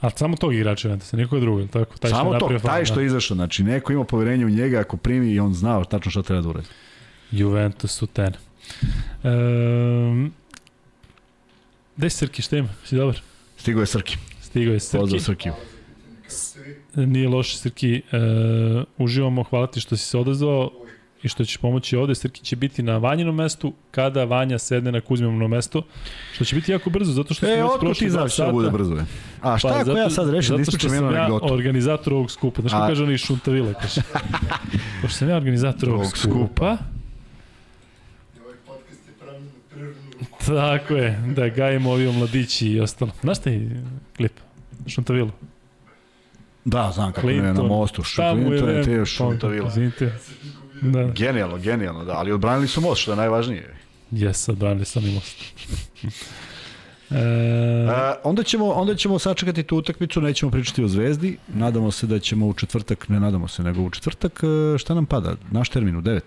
A 0.00 0.10
samo 0.10 0.36
tog 0.36 0.54
igrača 0.54 0.88
ne 0.88 1.00
se 1.00 1.16
niko 1.16 1.36
li 1.36 1.68
tako? 1.68 1.98
Taj 1.98 2.10
Samo 2.10 2.38
to, 2.38 2.58
taj 2.62 2.84
što 2.84 3.00
je 3.00 3.06
izašao, 3.06 3.34
znači 3.34 3.62
neko 3.64 3.92
ima 3.92 4.04
poverenje 4.04 4.46
u 4.46 4.50
njega, 4.50 4.80
ako 4.80 4.96
primi 4.96 5.32
i 5.32 5.40
on 5.40 5.54
znao 5.54 5.84
tačno 5.84 6.10
šta 6.10 6.22
treba 6.22 6.42
da 6.42 6.48
uradi. 6.48 6.66
Da. 6.66 7.38
Juventus 7.38 8.02
u 8.02 8.06
ten. 8.06 8.32
Um, 9.22 10.32
Gde 11.96 12.10
si 12.10 12.16
Srki, 12.16 12.42
šta 12.42 12.56
ima? 12.56 12.68
Si 12.84 12.96
dobar? 12.96 13.20
Stigo 13.56 13.80
je 13.80 13.86
Srki. 13.86 14.16
Stigao 14.40 14.72
je 14.74 14.80
Pozdrav 14.92 15.20
Srki. 15.20 15.50
Srkiju. 16.28 17.06
Nije 17.06 17.28
loše, 17.28 17.58
Srki. 17.58 18.02
Uh, 18.12 18.84
uživamo, 18.98 19.42
hvala 19.42 19.66
ti 19.66 19.80
što 19.80 19.96
si 19.96 20.04
se 20.04 20.18
odazvao 20.18 20.70
i 21.22 21.28
što 21.28 21.44
ćeš 21.44 21.56
pomoći 21.56 21.96
ovde. 21.96 22.14
Srki 22.14 22.40
će 22.40 22.56
biti 22.56 22.82
na 22.82 22.96
Vanjinom 22.98 23.34
mestu 23.34 23.72
kada 23.90 24.24
Vanja 24.24 24.58
sedne 24.58 24.92
na 24.92 25.00
Kuzminovo 25.00 25.48
mesto, 25.48 25.82
što 26.34 26.44
će 26.44 26.56
biti 26.56 26.72
jako 26.72 26.90
brzo, 26.90 27.12
zato 27.12 27.34
što 27.34 27.46
smo 27.46 27.48
E, 27.48 27.56
već 27.56 27.64
otkud 27.64 27.80
prošli 27.80 28.08
dva 28.08 28.28
sata. 28.28 28.52
bude 28.52 28.70
brzo? 28.70 28.94
Je? 28.94 29.04
A 29.42 29.58
šta 29.58 29.68
pa, 29.68 29.80
ako 29.80 29.90
ja 29.90 30.10
sad 30.10 30.30
rešim 30.30 30.56
da 30.56 30.62
ispričam 30.62 30.94
jednu 30.94 31.08
Zato 31.08 31.12
što 31.12 31.20
anegdotu? 31.20 31.40
sam 31.40 31.48
ja 31.48 31.54
organizator 31.54 32.12
ovog 32.12 32.30
skupa. 32.30 32.60
Znaš 32.60 32.72
kako 32.72 32.86
kaže 32.86 33.02
oni 33.04 33.14
iz 33.14 33.20
Šuntavila, 33.20 33.72
kaže. 33.74 34.00
Pošto 35.02 35.18
sam 35.18 35.28
ja 35.28 35.36
organizator 35.36 35.88
ovog 35.88 36.00
Ovog 36.00 36.16
skupa, 36.16 36.30
skupa. 36.30 36.76
Je 40.40 40.46
tako 40.46 40.94
je, 40.94 41.22
da 41.36 41.48
gajimo 41.48 41.90
ovi 41.90 42.12
mladići 42.12 42.68
i 42.68 42.80
ostalo. 42.80 43.10
Znaš 43.20 43.38
taj 43.38 43.60
klip? 44.16 44.32
Šuntavilu. 44.86 45.30
Da, 46.64 46.90
znam 46.94 47.12
kako 47.12 47.26
ne, 47.26 47.34
na 47.34 47.42
Clinton. 47.42 47.66
mostu. 47.66 48.02
Mu 48.36 48.52
je 48.52 48.58
Clinton 48.58 48.70
je 48.70 48.82
te 49.00 49.06
šuntavila. 49.06 49.68
Izvinite. 49.68 50.12
Da. 50.82 51.04
Genijalno, 51.06 51.58
genijalno, 51.58 52.04
da, 52.04 52.12
ali 52.12 52.32
odbranili 52.32 52.68
su 52.68 52.80
most, 52.80 53.02
što 53.02 53.12
je 53.12 53.16
najvažnije. 53.16 53.74
Jes, 54.10 54.48
odbranili 54.48 54.84
sam 54.84 55.06
i 55.06 55.14
most. 55.14 55.36
e, 57.10 57.14
E, 57.14 58.14
onda, 58.24 58.42
ćemo, 58.42 58.66
onda 58.66 58.94
ćemo 58.94 59.18
sačekati 59.18 59.62
tu 59.62 59.76
utakmicu, 59.76 60.20
nećemo 60.20 60.50
pričati 60.52 60.84
o 60.84 60.88
Zvezdi, 60.88 61.36
nadamo 61.48 61.90
se 61.90 62.06
da 62.06 62.18
ćemo 62.18 62.46
u 62.46 62.54
četvrtak, 62.54 63.08
ne 63.08 63.20
nadamo 63.20 63.48
se, 63.48 63.62
nego 63.62 63.82
u 63.82 63.90
četvrtak, 63.90 64.40
e, 64.74 64.78
šta 64.78 64.94
nam 64.94 65.06
pada? 65.06 65.34
Naš 65.50 65.68
termin 65.68 65.96
u 65.96 66.02
9. 66.02 66.20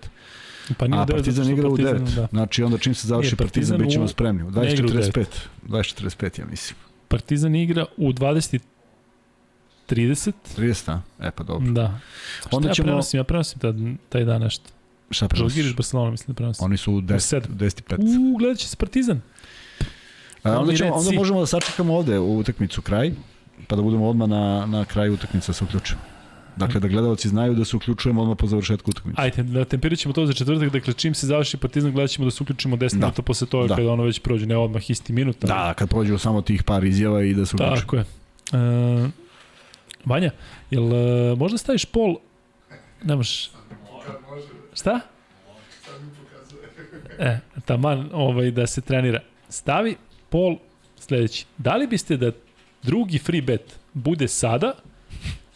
pa 0.78 0.86
nije 0.86 1.00
A 1.00 1.04
u 1.04 1.06
Partizan 1.06 1.50
igra 1.50 1.68
u 1.68 1.76
Partizan, 1.76 2.06
9. 2.06 2.14
Da. 2.14 2.26
Znači 2.30 2.62
onda 2.62 2.78
čim 2.78 2.94
se 2.94 3.08
završi 3.08 3.26
Nije, 3.28 3.36
Partizan, 3.36 3.70
Partizan 3.70 3.78
bit 3.78 3.92
ćemo 3.92 4.04
u- 4.04 4.08
spremni. 4.08 4.42
U 4.42 4.50
ne 4.50 4.72
igra 4.72 4.86
u 4.86 4.88
20.45. 4.88 5.24
20.45, 5.68 6.40
ja 6.40 6.46
mislim. 6.46 6.76
Partizan 7.08 7.54
igra 7.54 7.86
u 7.96 8.12
20 8.12 8.58
30. 9.86 10.32
30, 10.56 10.90
a? 10.90 11.00
E 11.20 11.30
pa 11.30 11.44
dobro. 11.44 11.72
Da. 11.72 11.98
Onda 12.50 12.68
ja 12.68 12.74
ćemo- 12.74 12.86
prenosim? 12.86 13.18
Ja 13.18 13.24
prenosim 13.24 13.58
tad, 13.58 13.76
taj 14.08 14.24
dan 14.24 14.40
nešto. 14.42 14.64
Šta 15.10 15.28
prenosiš? 15.28 15.54
Žalgiriš 15.54 15.76
Barcelona, 15.76 16.10
mislim 16.10 16.26
da 16.26 16.34
prenosim. 16.34 16.64
Oni 16.64 16.76
su 16.76 16.92
u 16.92 17.00
10, 17.00 17.18
sedam. 17.20 17.50
10 17.52 17.80
i 17.80 17.84
5. 17.84 17.98
Uuu, 18.18 18.36
gledat 18.36 18.58
će 18.58 18.68
se 18.68 18.76
Partizan. 18.76 19.20
A, 20.42 20.58
onda, 20.58 20.74
ćemo, 20.74 20.92
onda 20.92 21.10
možemo 21.12 21.40
da 21.40 21.46
sačekamo 21.46 21.94
ovde 21.94 22.18
u 22.18 22.38
utakmicu 22.38 22.82
kraj, 22.82 23.12
pa 23.68 23.76
da 23.76 23.82
budemo 23.82 24.08
odmah 24.08 24.28
na, 24.28 24.66
na 24.66 24.84
kraju 24.84 25.14
utakmice 25.14 25.46
da 25.46 25.52
se 25.52 25.64
uključimo. 25.64 26.00
Dakle, 26.56 26.80
da 26.80 26.88
gledalci 26.88 27.28
znaju 27.28 27.54
da 27.54 27.64
se 27.64 27.76
uključujemo 27.76 28.22
odmah 28.22 28.36
po 28.38 28.46
završetku 28.46 28.90
utakmice. 28.90 29.20
Ajde, 29.20 29.42
da 29.42 29.64
temperirat 29.64 29.98
ćemo 29.98 30.14
to 30.14 30.26
za 30.26 30.32
četvrtak, 30.32 30.70
dakle 30.70 30.92
čim 30.94 31.14
se 31.14 31.26
završi 31.26 31.56
Partizan 31.56 31.92
gledat 31.92 32.10
ćemo 32.10 32.24
da 32.24 32.30
se 32.30 32.42
uključimo 32.42 32.76
10 32.76 32.90
Da. 32.90 32.96
minuta 32.98 33.22
posle 33.22 33.46
toga 33.46 33.68
Da. 33.68 33.76
kada 33.76 33.90
ono 33.90 34.02
već 34.02 34.20
prođe, 34.20 34.46
ne 34.46 34.56
odmah 34.56 34.90
isti 34.90 35.12
minut. 35.12 35.36
ali- 35.40 35.48
Da, 35.48 35.74
kad 35.74 35.88
prođu 35.88 36.18
samo 36.18 36.42
tih 36.42 36.62
par 36.62 36.84
izjava 36.84 37.22
i 37.22 37.34
da 37.34 37.46
se 37.46 37.56
uključimo. 37.56 37.76
Tako 37.76 37.96
je. 37.96 38.04
E, 38.52 39.08
Vanja, 40.04 40.30
jel 40.70 40.94
e, 40.94 41.34
možda 41.36 41.58
staviš 41.58 41.84
pol... 41.84 42.16
Ne 43.02 43.16
možeš. 43.16 43.50
Kad 44.06 44.16
može, 44.30 44.46
Šta? 44.74 45.00
E, 47.18 47.38
taman 47.64 48.10
ovaj, 48.12 48.50
da 48.50 48.66
se 48.66 48.80
trenira. 48.80 49.20
Stavi 49.48 49.96
pol 50.28 50.56
sledeći. 50.98 51.46
Da 51.58 51.76
li 51.76 51.86
biste 51.86 52.16
da 52.16 52.32
drugi 52.82 53.18
free 53.18 53.42
bet 53.42 53.78
bude 53.92 54.28
sada 54.28 54.72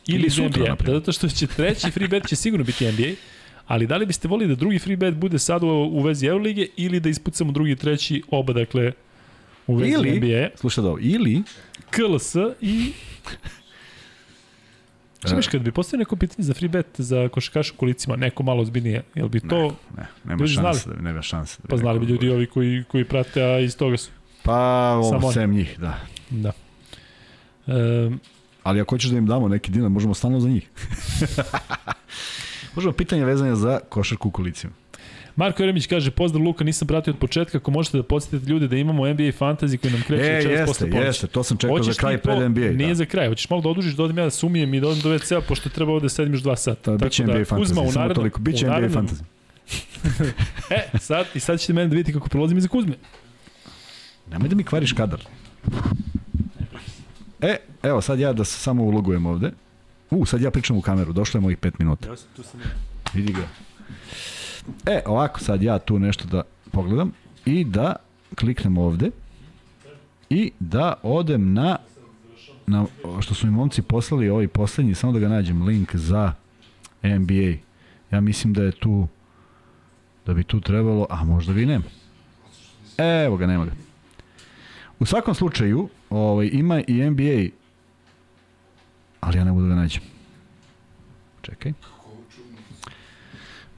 ili, 0.07 0.19
Ili 0.19 0.31
sutra, 0.31 0.63
NBA? 0.63 0.85
Da, 0.87 0.95
zato 0.95 1.13
što 1.13 1.29
će 1.29 1.47
treći 1.47 1.91
free 1.91 2.09
bet 2.09 2.27
će 2.29 2.37
sigurno 2.37 2.65
biti 2.65 2.93
NBA, 2.93 3.15
Ali 3.67 3.87
da 3.87 3.97
li 3.97 4.07
biste 4.07 4.29
volili 4.29 4.49
da 4.49 4.59
drugi 4.59 4.79
free 4.79 4.97
bet 4.97 5.15
bude 5.15 5.39
sad 5.39 5.63
u, 5.63 5.67
u 5.67 6.03
vezi 6.03 6.27
Eurolige 6.27 6.67
ili 6.77 7.01
da 7.01 7.09
ispucamo 7.09 7.53
drugi 7.53 7.71
i 7.73 7.77
treći 7.77 8.23
oba, 8.31 8.53
dakle, 8.53 8.93
u 9.67 9.75
vezi 9.75 9.93
Ili- 9.93 10.21
NBA, 10.21 10.49
Slušaj 10.57 10.83
da 10.83 10.89
ovo, 10.89 10.99
ili 11.01 11.43
KLS 11.91 12.35
i... 12.61 12.93
Šta 15.25 15.37
miš, 15.37 15.47
kad 15.47 15.63
bi 15.63 15.73
postavio 15.73 15.99
neko 15.99 16.17
pitanje 16.17 16.45
za 16.45 16.55
free 16.55 16.69
bet 16.69 16.87
za 16.99 17.29
košarkaš 17.29 17.71
u 17.71 17.77
kolicima, 17.77 18.17
neko 18.17 18.43
malo 18.43 18.63
ozbiljnije, 18.63 19.03
jel 19.15 19.29
bi 19.29 19.41
to... 19.41 19.75
ne, 19.97 20.07
nema 20.25 20.41
Ljudi 20.41 20.53
znali? 20.53 20.75
šanse, 20.79 20.91
da, 20.91 21.03
nema 21.03 21.23
šanse. 21.23 21.59
Da 21.63 21.69
Pa 21.69 21.77
znali 21.77 21.99
bi 22.01 22.07
ljudi 22.07 22.31
ovi 22.31 22.47
koji, 22.47 22.85
koji 22.89 23.05
prate, 23.05 23.43
a 23.43 23.59
iz 23.59 23.77
toga 23.77 23.97
su. 23.97 24.11
Pa, 24.43 24.91
ovo, 24.91 25.33
sem 25.33 25.51
njih, 25.53 25.79
da. 25.81 25.99
Da. 26.31 26.53
E, 27.67 28.11
Ali 28.63 28.81
ako 28.81 28.95
hoćeš 28.95 29.11
da 29.11 29.19
im 29.19 29.27
damo 29.27 29.49
neki 29.49 29.71
dinar, 29.71 29.91
možemo 29.91 30.15
stano 30.15 30.41
za 30.41 30.49
njih. 30.49 30.69
možemo 32.75 32.93
pitanje 32.93 33.25
vezanje 33.25 33.55
za 33.55 33.81
košarku 33.89 34.29
u 34.29 34.31
kolicima. 34.33 34.73
Marko 35.39 35.63
Jeremić 35.63 35.87
kaže, 35.87 36.11
pozdrav 36.11 36.43
Luka, 36.43 36.65
nisam 36.65 36.89
pratio 36.89 37.13
od 37.13 37.19
početka, 37.19 37.59
ako 37.59 37.71
možete 37.71 37.97
da 37.97 38.03
podsjetite 38.03 38.51
ljude 38.51 38.69
da 38.69 38.77
imamo 38.77 39.07
NBA 39.07 39.23
fantasy 39.23 39.77
koji 39.77 39.93
nam 39.93 40.03
kreće 40.03 40.25
E, 40.25 40.35
večeras 40.35 40.53
jeste, 40.53 40.67
posle 40.67 40.91
ponoći. 40.91 41.07
jeste, 41.07 41.27
to 41.27 41.43
sam 41.43 41.57
čekao 41.57 41.77
Hoćeš 41.77 41.95
za 41.95 42.01
kraj 42.01 42.19
pred 42.19 42.51
NBA. 42.51 42.61
Nije 42.63 42.89
da. 42.89 42.95
za 42.95 43.05
kraj, 43.05 43.29
hoćeš 43.29 43.51
malo 43.51 43.63
da 43.63 43.69
odužiš, 43.69 43.95
da 43.95 44.03
odem 44.03 44.19
ja 44.19 44.25
da 44.25 44.31
sumijem 44.31 44.75
i 44.75 44.81
da 44.81 44.89
odem 44.89 45.03
do 45.03 45.09
WC-a, 45.11 45.41
pošto 45.41 45.69
treba 45.69 45.93
ovde 45.93 46.09
sedim 46.09 46.35
još 46.35 46.43
dva 46.43 46.57
sata. 46.57 46.91
Da, 46.91 47.05
biće 47.07 47.23
Tako 47.23 47.31
NBA 47.31 47.39
da, 47.39 47.45
fantasy, 47.47 47.59
Kuzma, 47.59 47.83
u 47.83 47.87
narednom- 47.87 48.15
toliko. 48.15 48.41
Biće 48.41 48.67
NBA 48.67 48.75
narednom- 48.75 48.95
fantasy. 48.99 49.23
E, 50.71 50.99
sad, 50.99 51.27
i 51.35 51.41
sad 51.41 51.61
ćete 51.61 51.73
mene 51.73 51.89
da 51.89 51.95
vidite 51.95 52.13
kako 52.13 52.29
prolazim 52.29 52.59
iza 52.59 52.69
Kuzme. 52.69 52.95
Nemoj 54.31 54.49
da 54.49 54.57
mi 54.57 54.65
kvariš 54.65 54.93
kadar. 54.93 55.21
E, 57.41 57.57
evo 57.83 58.01
sad 58.01 58.19
ja 58.19 58.33
da 58.33 58.45
se 58.45 58.59
samo 58.59 58.83
ulogujem 58.85 59.27
ovde. 59.27 59.51
U, 60.11 60.27
sad 60.27 60.41
ja 60.41 60.51
pričam 60.51 60.77
u 60.77 60.81
kameru, 60.81 61.13
došlo 61.13 61.39
je 61.39 61.43
mojih 61.43 61.59
5 61.59 61.73
minuta. 61.79 62.09
Ja 62.09 62.17
sam 62.17 62.29
tu 62.37 62.43
sam 62.43 62.61
Vidi 63.15 63.33
ga. 63.33 63.49
E, 64.87 65.01
ovako 65.07 65.41
sad 65.41 65.63
ja 65.63 65.79
tu 65.79 65.99
nešto 65.99 66.27
da 66.27 66.43
pogledam 66.73 67.13
i 67.45 67.65
da 67.65 67.97
kliknem 68.39 68.79
ovde 68.79 69.11
i 70.31 70.53
da 70.61 70.95
odem 71.03 71.53
na 71.53 71.77
na 72.67 72.87
što 73.21 73.35
su 73.35 73.47
mi 73.47 73.53
momci 73.53 73.83
poslali 73.83 74.29
ovaj 74.29 74.49
poslednji, 74.49 74.95
samo 74.95 75.13
da 75.13 75.19
ga 75.19 75.29
nađem, 75.29 75.63
link 75.63 75.97
za 75.97 76.33
NBA. 77.03 77.59
Ja 78.11 78.21
mislim 78.21 78.53
da 78.53 78.63
je 78.63 78.73
tu 78.73 79.09
da 80.27 80.35
bi 80.35 80.45
tu 80.45 80.61
trebalo, 80.61 81.07
a 81.11 81.25
možda 81.25 81.53
vi 81.53 81.67
nema. 81.67 81.85
Evo 82.99 83.37
ga, 83.37 83.47
nema 83.47 83.65
ga. 83.65 83.71
U 84.99 85.07
svakom 85.07 85.35
slučaju, 85.35 85.89
ovaj, 86.11 86.51
ima 86.53 86.83
i 86.87 87.11
NBA, 87.11 87.57
ali 89.21 89.39
ja 89.39 89.45
ne 89.45 89.51
mogu 89.51 89.63
da 89.63 89.69
ga 89.69 89.75
nađem. 89.75 90.03
Čekaj. 91.43 91.73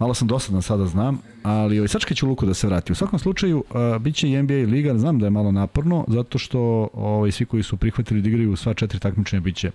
Malo 0.01 0.15
sam 0.15 0.29
dosadan 0.29 0.63
sada 0.63 0.87
znam, 0.87 1.19
ali 1.43 1.79
ovaj, 1.79 1.89
sačekaj 1.89 2.15
ću 2.15 2.27
Luku 2.27 2.47
da 2.47 2.55
se 2.55 2.67
vrati. 2.67 2.93
U 2.93 2.95
svakom 2.95 3.19
slučaju, 3.19 3.65
uh, 3.71 4.03
bit 4.03 4.15
će 4.15 4.29
i 4.29 4.43
NBA 4.43 4.55
liga, 4.55 4.99
znam 4.99 5.19
da 5.19 5.27
je 5.27 5.31
malo 5.31 5.53
naporno, 5.53 6.05
zato 6.09 6.39
što 6.39 6.89
ovaj, 6.93 7.33
svi 7.33 7.47
koji 7.47 7.63
su 7.63 7.77
prihvatili 7.77 8.23
da 8.23 8.29
igraju 8.29 8.57
sva 8.57 8.75
četiri 8.75 8.99
takmičenja 8.99 9.41
bit 9.41 9.57
će. 9.57 9.71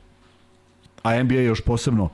A 1.04 1.24
NBA 1.24 1.34
još 1.34 1.62
posebno 1.62 2.10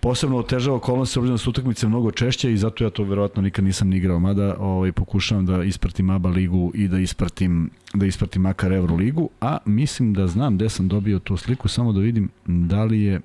posebno 0.00 0.38
otežava 0.38 0.76
okolnosti 0.76 1.12
s 1.12 1.16
obzirom 1.16 1.34
da 1.34 1.38
su 1.38 1.50
utakmice 1.50 1.88
mnogo 1.88 2.10
češće 2.10 2.52
i 2.52 2.56
zato 2.56 2.84
ja 2.84 2.90
to 2.90 3.04
verovatno 3.04 3.42
nikad 3.42 3.64
nisam 3.64 3.88
ni 3.88 3.96
igrao, 3.96 4.18
mada 4.18 4.56
ovaj, 4.58 4.92
pokušavam 4.92 5.46
da 5.46 5.64
ispratim 5.64 6.10
ABA 6.10 6.28
ligu 6.28 6.72
i 6.74 6.88
da 6.88 6.98
ispratim, 6.98 7.70
da 7.94 8.06
ispratim 8.06 8.42
makar 8.42 8.72
Euro 8.72 8.94
ligu, 8.94 9.28
a 9.40 9.58
mislim 9.64 10.14
da 10.14 10.26
znam 10.26 10.56
gde 10.56 10.68
sam 10.68 10.88
dobio 10.88 11.18
tu 11.18 11.36
sliku, 11.36 11.68
samo 11.68 11.92
da 11.92 12.00
vidim 12.00 12.28
da 12.46 12.84
li 12.84 13.02
je 13.02 13.20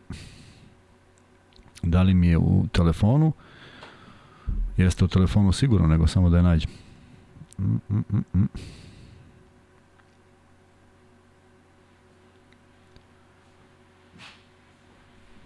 da 1.83 2.01
li 2.03 2.13
mi 2.13 2.27
je 2.27 2.37
u 2.37 2.65
telefonu 2.71 3.33
jeste 4.77 5.05
u 5.05 5.07
telefonu 5.07 5.51
sigurno, 5.51 5.87
nego 5.87 6.07
samo 6.07 6.29
da 6.29 6.37
je 6.37 6.43
nađem. 6.43 6.71
Mm, 7.57 7.75
mm, 7.89 8.03
mm, 8.11 8.39
mm. 8.39 8.47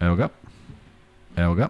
Evo 0.00 0.16
ga. 0.16 0.28
Evo 1.36 1.54
ga. 1.54 1.68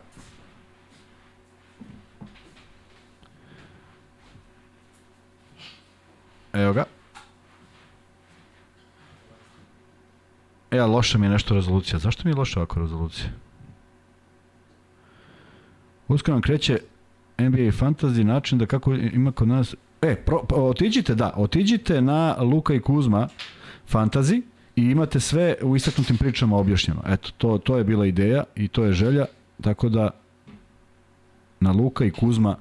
Evo 6.53 6.73
ga. 6.73 6.85
E, 10.71 10.79
a 10.79 10.87
loša 10.87 11.19
mi 11.19 11.27
je 11.27 11.31
nešto 11.31 11.55
rezolucija. 11.55 11.99
Zašto 11.99 12.23
mi 12.25 12.31
je 12.31 12.37
loša 12.37 12.61
ovako 12.61 12.81
rezolucija? 12.81 13.42
Uskoro 16.13 16.35
nam 16.35 16.43
kreće 16.43 16.79
NBA 17.39 17.73
Fantasy 17.73 18.25
način 18.25 18.59
da 18.59 18.67
kako 18.67 18.95
ima 18.95 19.33
kod 19.33 19.49
nas... 19.49 19.75
E, 20.03 20.17
pro, 20.17 20.39
pro, 20.39 20.65
otiđite, 20.65 21.15
da, 21.15 21.33
otiđite 21.37 22.01
na 22.01 22.37
Luka 22.41 22.75
i 22.75 22.81
Kuzma 22.81 23.29
Fantasy 23.93 24.43
i 24.77 24.83
imate 24.83 25.21
sve 25.21 25.55
u 25.63 25.77
istaknutim 25.77 26.17
pričama 26.17 26.57
objašnjeno. 26.57 27.03
Eto, 27.07 27.31
to, 27.39 27.59
to 27.59 27.77
je 27.77 27.85
bila 27.85 28.07
ideja 28.07 28.45
i 28.57 28.69
to 28.69 28.85
je 28.85 28.93
želja, 28.93 29.25
tako 29.61 29.89
da 29.89 30.11
na 31.61 31.73
Luka 31.73 32.05
i 32.05 32.11
Kuzma 32.11 32.57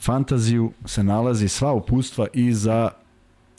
fantaziju 0.00 0.72
se 0.84 1.04
nalazi 1.04 1.48
sva 1.48 1.72
upustva 1.72 2.26
i 2.34 2.52
za 2.52 2.90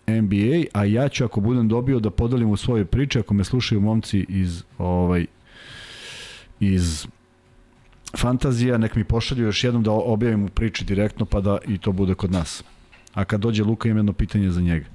NBA, 0.08 0.64
a 0.74 0.86
ja 0.86 1.10
ću 1.10 1.26
ako 1.26 1.42
budem 1.42 1.68
dobio 1.68 2.00
da 2.00 2.10
podelim 2.10 2.50
u 2.50 2.58
svoje 2.58 2.86
priče, 2.86 3.20
ako 3.20 3.34
me 3.34 3.44
slušaju 3.44 3.82
momci 3.82 4.26
iz 4.30 4.64
ovaj 4.78 5.26
iz 6.60 7.08
fantazija, 8.18 8.78
nek 8.78 8.96
mi 8.96 9.04
pošalju 9.04 9.44
još 9.44 9.64
jednom 9.64 9.84
da 9.84 9.92
objavim 9.92 10.46
u 10.46 10.48
priči 10.48 10.86
direktno 10.86 11.26
pa 11.26 11.42
da 11.42 11.58
i 11.68 11.78
to 11.78 11.92
bude 11.92 12.16
kod 12.16 12.32
nas. 12.32 12.64
A 13.14 13.26
kad 13.26 13.42
dođe 13.42 13.64
Luka 13.64 13.90
imam 13.90 13.98
jedno 13.98 14.14
pitanje 14.14 14.50
za 14.50 14.62
njega. 14.62 14.86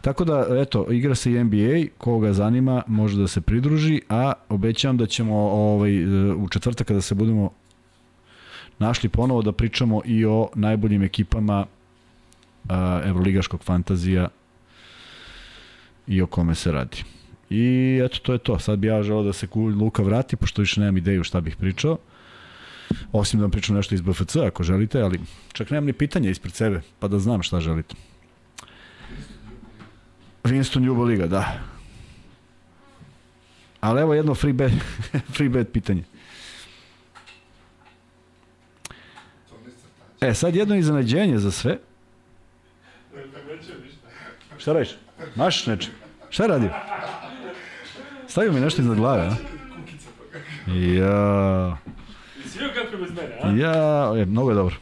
Tako 0.00 0.24
da, 0.24 0.46
eto, 0.50 0.92
igra 0.92 1.14
se 1.14 1.32
i 1.32 1.44
NBA, 1.44 1.88
koga 1.98 2.32
zanima 2.32 2.82
može 2.86 3.18
da 3.18 3.28
se 3.28 3.40
pridruži, 3.40 4.00
a 4.08 4.32
obećavam 4.48 4.96
da 4.96 5.06
ćemo 5.06 5.36
ovaj, 5.36 6.04
u 6.34 6.48
četvrtak 6.48 6.86
kada 6.86 7.00
se 7.00 7.14
budemo 7.14 7.50
našli 8.78 9.08
ponovo 9.08 9.42
da 9.42 9.52
pričamo 9.52 10.02
i 10.04 10.24
o 10.24 10.48
najboljim 10.54 11.02
ekipama 11.02 11.66
a, 12.68 13.00
Evroligaškog 13.04 13.62
fantazija 13.62 14.28
i 16.06 16.22
o 16.22 16.26
kome 16.26 16.54
se 16.54 16.72
radi. 16.72 17.04
I 17.50 18.00
eto, 18.04 18.18
to 18.22 18.32
je 18.32 18.38
to. 18.38 18.58
Sad 18.58 18.78
bi 18.78 18.86
ja 18.86 19.02
želeo 19.02 19.22
da 19.22 19.32
se 19.32 19.48
Luka 19.54 20.02
vrati, 20.02 20.36
pošto 20.36 20.62
više 20.62 20.80
nemam 20.80 20.96
ideju 20.96 21.24
šta 21.24 21.40
bih 21.40 21.56
pričao. 21.56 21.98
Osim 23.12 23.40
da 23.40 23.44
vam 23.44 23.50
pričam 23.50 23.76
nešto 23.76 23.94
iz 23.94 24.00
BFC, 24.00 24.36
ako 24.36 24.62
želite, 24.62 25.00
ali 25.00 25.20
čak 25.52 25.70
nemam 25.70 25.84
ni 25.86 25.92
pitanja 25.92 26.30
ispred 26.30 26.54
sebe, 26.54 26.80
pa 26.98 27.08
da 27.08 27.18
znam 27.18 27.42
šta 27.42 27.60
želite. 27.60 27.94
Winston 30.44 30.84
Ljubo 30.84 31.04
Liga, 31.04 31.26
da. 31.26 31.58
Ali 33.80 34.00
evo 34.00 34.14
jedno 34.14 34.34
free 34.34 34.52
bet, 34.52 34.72
free 35.36 35.48
bet 35.48 35.72
pitanje. 35.72 36.04
E, 40.20 40.34
sad 40.34 40.54
jedno 40.54 40.76
iznenađenje 40.76 41.38
za 41.38 41.50
sve. 41.50 41.78
Šta 44.58 44.72
radiš? 44.72 44.96
Mašeš 45.36 45.66
neče? 45.66 45.90
Šta 46.30 46.46
radim? 46.46 46.70
Stavio 48.28 48.52
mi 48.52 48.60
nešto 48.60 48.82
iznad 48.82 48.96
glave, 48.96 49.22
a? 49.22 49.36
Ja... 50.72 51.76
Svi 52.48 52.64
kako 52.74 52.96
bez 52.96 53.10
mene, 53.10 53.38
a? 53.42 53.50
Ja, 53.50 54.12
e, 54.22 54.24
mnogo 54.24 54.50
je 54.50 54.54
dobro. 54.54 54.76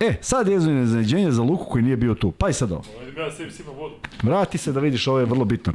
E, 0.00 0.14
sad 0.20 0.48
je 0.48 0.56
iznenađenje 0.56 1.30
za 1.30 1.42
Luku 1.42 1.64
koji 1.64 1.84
nije 1.84 1.96
bio 1.96 2.14
tu. 2.14 2.32
Pa 2.32 2.48
i 2.48 2.52
sad 2.52 2.72
ovo. 2.72 2.82
Ja 3.18 3.30
sebi 3.30 3.50
sipam 3.50 3.74
vodu. 3.74 3.94
Vrati 4.22 4.58
se 4.58 4.72
da 4.72 4.80
vidiš, 4.80 5.06
ovo 5.06 5.18
je 5.18 5.24
vrlo 5.24 5.44
bitno. 5.44 5.72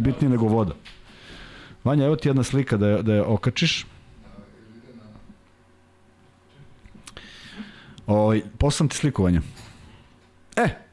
Bitnije 0.00 0.30
nego 0.30 0.46
voda. 0.46 0.74
Vanja, 1.84 2.06
evo 2.06 2.16
ti 2.16 2.28
jedna 2.28 2.42
slika 2.42 2.76
da 2.76 2.88
je, 2.88 3.02
da 3.02 3.14
je 3.14 3.22
okačiš. 3.22 3.86
Ovaj, 8.06 8.42
poslam 8.58 8.88
ti 8.88 8.96
sliku, 8.96 9.22
Vanja. 9.22 9.40
E! 10.56 10.83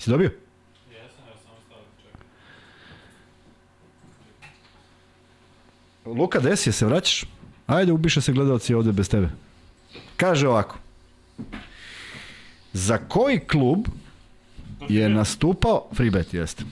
Si 0.00 0.10
dobio? 0.10 0.30
Jesam, 0.90 1.24
ja 1.28 1.36
samo 1.44 1.56
stavio, 1.66 1.84
čekaj. 2.02 2.20
Luka, 6.14 6.40
desi 6.40 6.68
je, 6.68 6.72
se 6.72 6.86
vraćaš? 6.86 7.24
Ajde, 7.66 7.92
ubiše 7.92 8.20
se 8.20 8.32
gledalci 8.32 8.74
ovde 8.74 8.92
bez 8.92 9.08
tebe. 9.08 9.28
Kaže 10.16 10.48
ovako. 10.48 10.78
Za 12.72 12.98
koji 12.98 13.38
klub 13.38 13.86
je 14.88 15.08
nastupao... 15.08 15.88
Freebet, 15.94 16.34
jeste. 16.34 16.64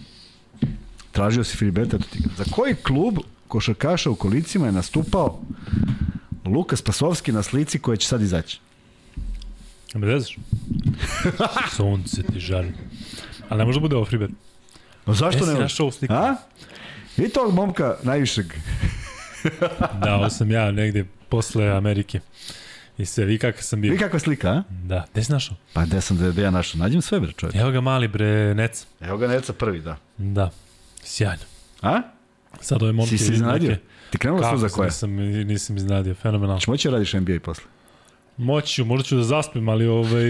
Tražio 1.12 1.44
si 1.44 1.56
freebet, 1.56 1.94
eto 1.94 2.04
ti. 2.12 2.18
Za 2.36 2.44
koji 2.50 2.74
klub 2.74 3.18
košarkaša 3.48 4.10
u 4.10 4.14
kolicima 4.14 4.66
je 4.66 4.72
nastupao 4.72 5.40
Luka 6.44 6.76
Spasovski 6.76 7.32
na 7.32 7.42
slici 7.42 7.78
koja 7.78 7.96
će 7.96 8.08
sad 8.08 8.22
izaći? 8.22 8.60
Me 9.94 10.06
vezaš? 10.06 10.36
Sunce 11.76 12.22
ti 12.22 12.40
žari. 12.40 12.72
Ali 13.48 13.58
ne 13.58 13.64
može 13.64 13.76
da 13.76 13.80
bude 13.80 13.96
ovo 13.96 14.04
freebet. 14.04 14.30
No 15.06 15.14
zašto 15.14 15.38
Jesi 15.38 15.54
ne? 15.54 15.60
našao 15.60 15.84
ovu 15.84 15.92
sliku? 15.92 16.14
A? 16.14 16.36
I 17.18 17.28
tog 17.28 17.54
momka 17.54 17.96
najvišeg. 18.02 18.46
Da, 19.94 20.14
ovo 20.14 20.30
sam 20.30 20.50
ja 20.50 20.70
negde 20.70 21.04
posle 21.28 21.68
Amerike. 21.68 22.20
I 22.98 23.06
sve, 23.06 23.24
vi 23.24 23.38
kakav 23.38 23.62
sam 23.62 23.80
bio. 23.80 23.92
Vi 23.92 23.98
kakva 23.98 24.18
slika, 24.18 24.48
a? 24.48 24.62
Da, 24.68 25.04
gde 25.12 25.24
si 25.24 25.32
našao? 25.32 25.56
Pa 25.72 25.84
gde 25.84 26.00
sam, 26.00 26.16
gde 26.18 26.42
ja 26.42 26.50
našao? 26.50 26.78
Nađem 26.78 27.02
sve, 27.02 27.20
bre, 27.20 27.32
čovječ. 27.32 27.56
Evo 27.56 27.70
ga 27.70 27.80
mali 27.80 28.08
bre, 28.08 28.54
Nec. 28.54 28.86
Evo 29.00 29.16
ga 29.18 29.28
Neca 29.28 29.52
prvi, 29.52 29.80
da. 29.80 29.96
Da, 30.16 30.50
sjajno. 31.02 31.42
A? 31.82 32.02
Sad 32.60 32.82
ove 32.82 32.92
momke... 32.92 33.10
Si 33.10 33.18
se 33.18 33.32
iznenadio? 33.32 33.70
neke- 33.70 33.82
Ti 34.10 34.18
krenulo 34.18 34.42
Kako 34.42 34.58
sve 34.58 34.68
za 34.68 34.74
koje? 34.74 34.86
nisam, 34.86 35.10
nisam 35.46 35.76
iznenadio, 35.76 36.14
fenomenalno. 36.14 36.60
Češ 36.60 36.66
moći 36.66 36.88
da 36.88 36.92
radiš 36.92 37.12
NBA 37.12 37.40
posle? 37.44 37.64
Moći 38.38 38.74
ću, 38.74 38.84
možda 38.84 39.04
ću 39.04 39.16
da 39.16 39.22
zaspim, 39.22 39.68
ali 39.68 39.86
ovaj, 39.86 40.24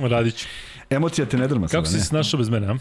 radit 0.00 0.34
ću. 0.34 0.46
Emocija 0.90 1.26
te 1.26 1.36
ne 1.36 1.48
drma 1.48 1.66
Kako 1.68 1.86
sada, 1.86 1.98
si 1.98 2.02
se 2.02 2.08
snašao 2.08 2.38
bez 2.38 2.48
mene, 2.48 2.66
a? 2.66 2.76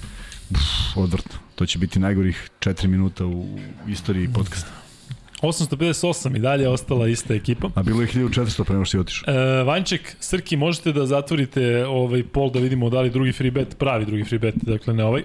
Odvrtno. 0.96 1.40
To 1.56 1.66
će 1.66 1.80
biti 1.80 2.00
najgorih 2.00 2.50
4 2.60 2.88
minuta 2.88 3.26
u 3.26 3.46
istoriji 3.88 4.30
podcasta. 4.34 4.72
858 5.42 6.36
i 6.36 6.40
dalje 6.40 6.62
je 6.62 6.70
ostala 6.70 7.08
ista 7.08 7.34
ekipa. 7.34 7.70
A 7.76 7.84
bilo 7.84 8.02
je 8.02 8.08
1400 8.08 8.64
pre 8.64 8.74
nego 8.74 8.86
što 8.86 8.92
si 8.92 9.00
otišao. 9.00 9.34
E, 9.34 9.64
Vanček, 9.64 10.16
Srki, 10.20 10.58
možete 10.58 10.94
da 10.94 11.06
zatvorite 11.06 11.86
ovaj 11.86 12.24
pol 12.24 12.52
da 12.52 12.60
vidimo 12.60 12.90
da 12.90 13.02
li 13.02 13.10
drugi 13.10 13.32
free 13.32 13.52
bet, 13.52 13.78
pravi 13.78 14.06
drugi 14.06 14.24
free 14.24 14.40
bet, 14.40 14.56
dakle 14.56 14.94
ne 14.94 15.04
ovaj. 15.04 15.24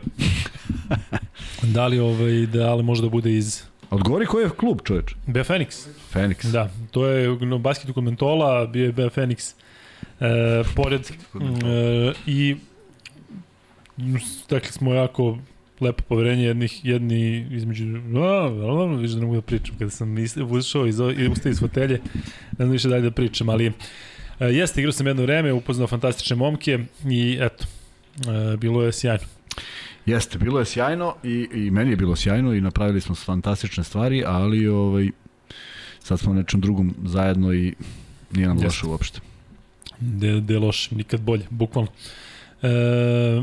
da 1.75 1.87
li 1.87 1.99
ovaj, 1.99 2.47
da 2.47 2.75
li 2.75 2.83
može 2.83 3.03
da 3.03 3.09
bude 3.09 3.37
iz 3.37 3.63
Odgovori 3.91 4.27
koji 4.27 4.45
je 4.45 4.51
klub, 4.51 4.81
čoveč? 4.85 5.15
Bea 5.27 5.45
Phoenix. 5.45 5.87
Phoenix. 6.15 6.51
Da, 6.53 6.71
to 6.91 7.07
je 7.07 7.29
no, 7.41 7.59
basketu 7.59 7.95
kod 7.95 8.05
mentola, 8.05 8.67
bio 8.67 8.85
je 8.85 8.93
Bea 8.93 9.11
Phoenix 9.11 9.55
e, 10.21 10.65
pored 10.75 11.01
e, 11.01 12.13
i 12.27 12.57
stekli 14.45 14.73
smo 14.73 14.95
jako 14.95 15.39
lepo 15.81 16.03
poverenje 16.09 16.45
jednih, 16.45 16.85
jedni 16.85 17.47
između, 17.51 17.85
a, 18.17 18.49
više 18.97 19.15
da 19.15 19.21
ne 19.21 19.27
mogu 19.27 19.37
da 19.37 19.43
pričam, 19.43 19.75
kada 19.79 19.91
sam 19.91 20.17
ušao 20.51 20.87
iz, 20.87 21.01
ustao 21.31 21.51
iz 21.51 21.61
fotelje, 21.61 22.01
ne 22.51 22.57
znam 22.57 22.71
više 22.71 22.89
dalje 22.89 23.03
da 23.03 23.11
pričam, 23.11 23.49
ali 23.49 23.67
e, 23.67 23.73
jeste, 24.45 24.81
igrao 24.81 24.93
sam 24.93 25.07
jedno 25.07 25.23
vreme, 25.23 25.53
upoznao 25.53 25.87
fantastične 25.87 26.37
momke 26.37 26.79
i 27.11 27.39
eto, 27.41 27.65
e, 28.19 28.57
bilo 28.57 28.83
je 28.83 28.93
sjajno. 28.93 29.25
Jeste, 30.07 30.39
bilo 30.39 30.59
je 30.59 30.65
sjajno 30.65 31.15
i, 31.23 31.49
i 31.53 31.71
meni 31.71 31.91
je 31.91 31.97
bilo 31.97 32.17
sjajno 32.17 32.55
i 32.55 32.61
napravili 32.61 33.01
smo 33.01 33.15
fantastične 33.15 33.85
stvari, 33.85 34.25
ali 34.27 34.69
ovaj, 34.69 35.11
sad 36.01 36.21
smo 36.21 36.35
nečem 36.35 36.61
drugom 36.61 36.95
zajedno 37.05 37.53
i 37.55 37.75
nije 38.33 38.49
nam 38.49 38.57
Jeste. 38.57 38.67
loše 38.67 38.87
uopšte. 38.87 39.21
De, 39.99 40.41
de 40.41 40.59
loš, 40.59 40.91
nikad 40.91 41.21
bolje, 41.21 41.47
bukvalno. 41.51 41.91
E, 42.63 43.43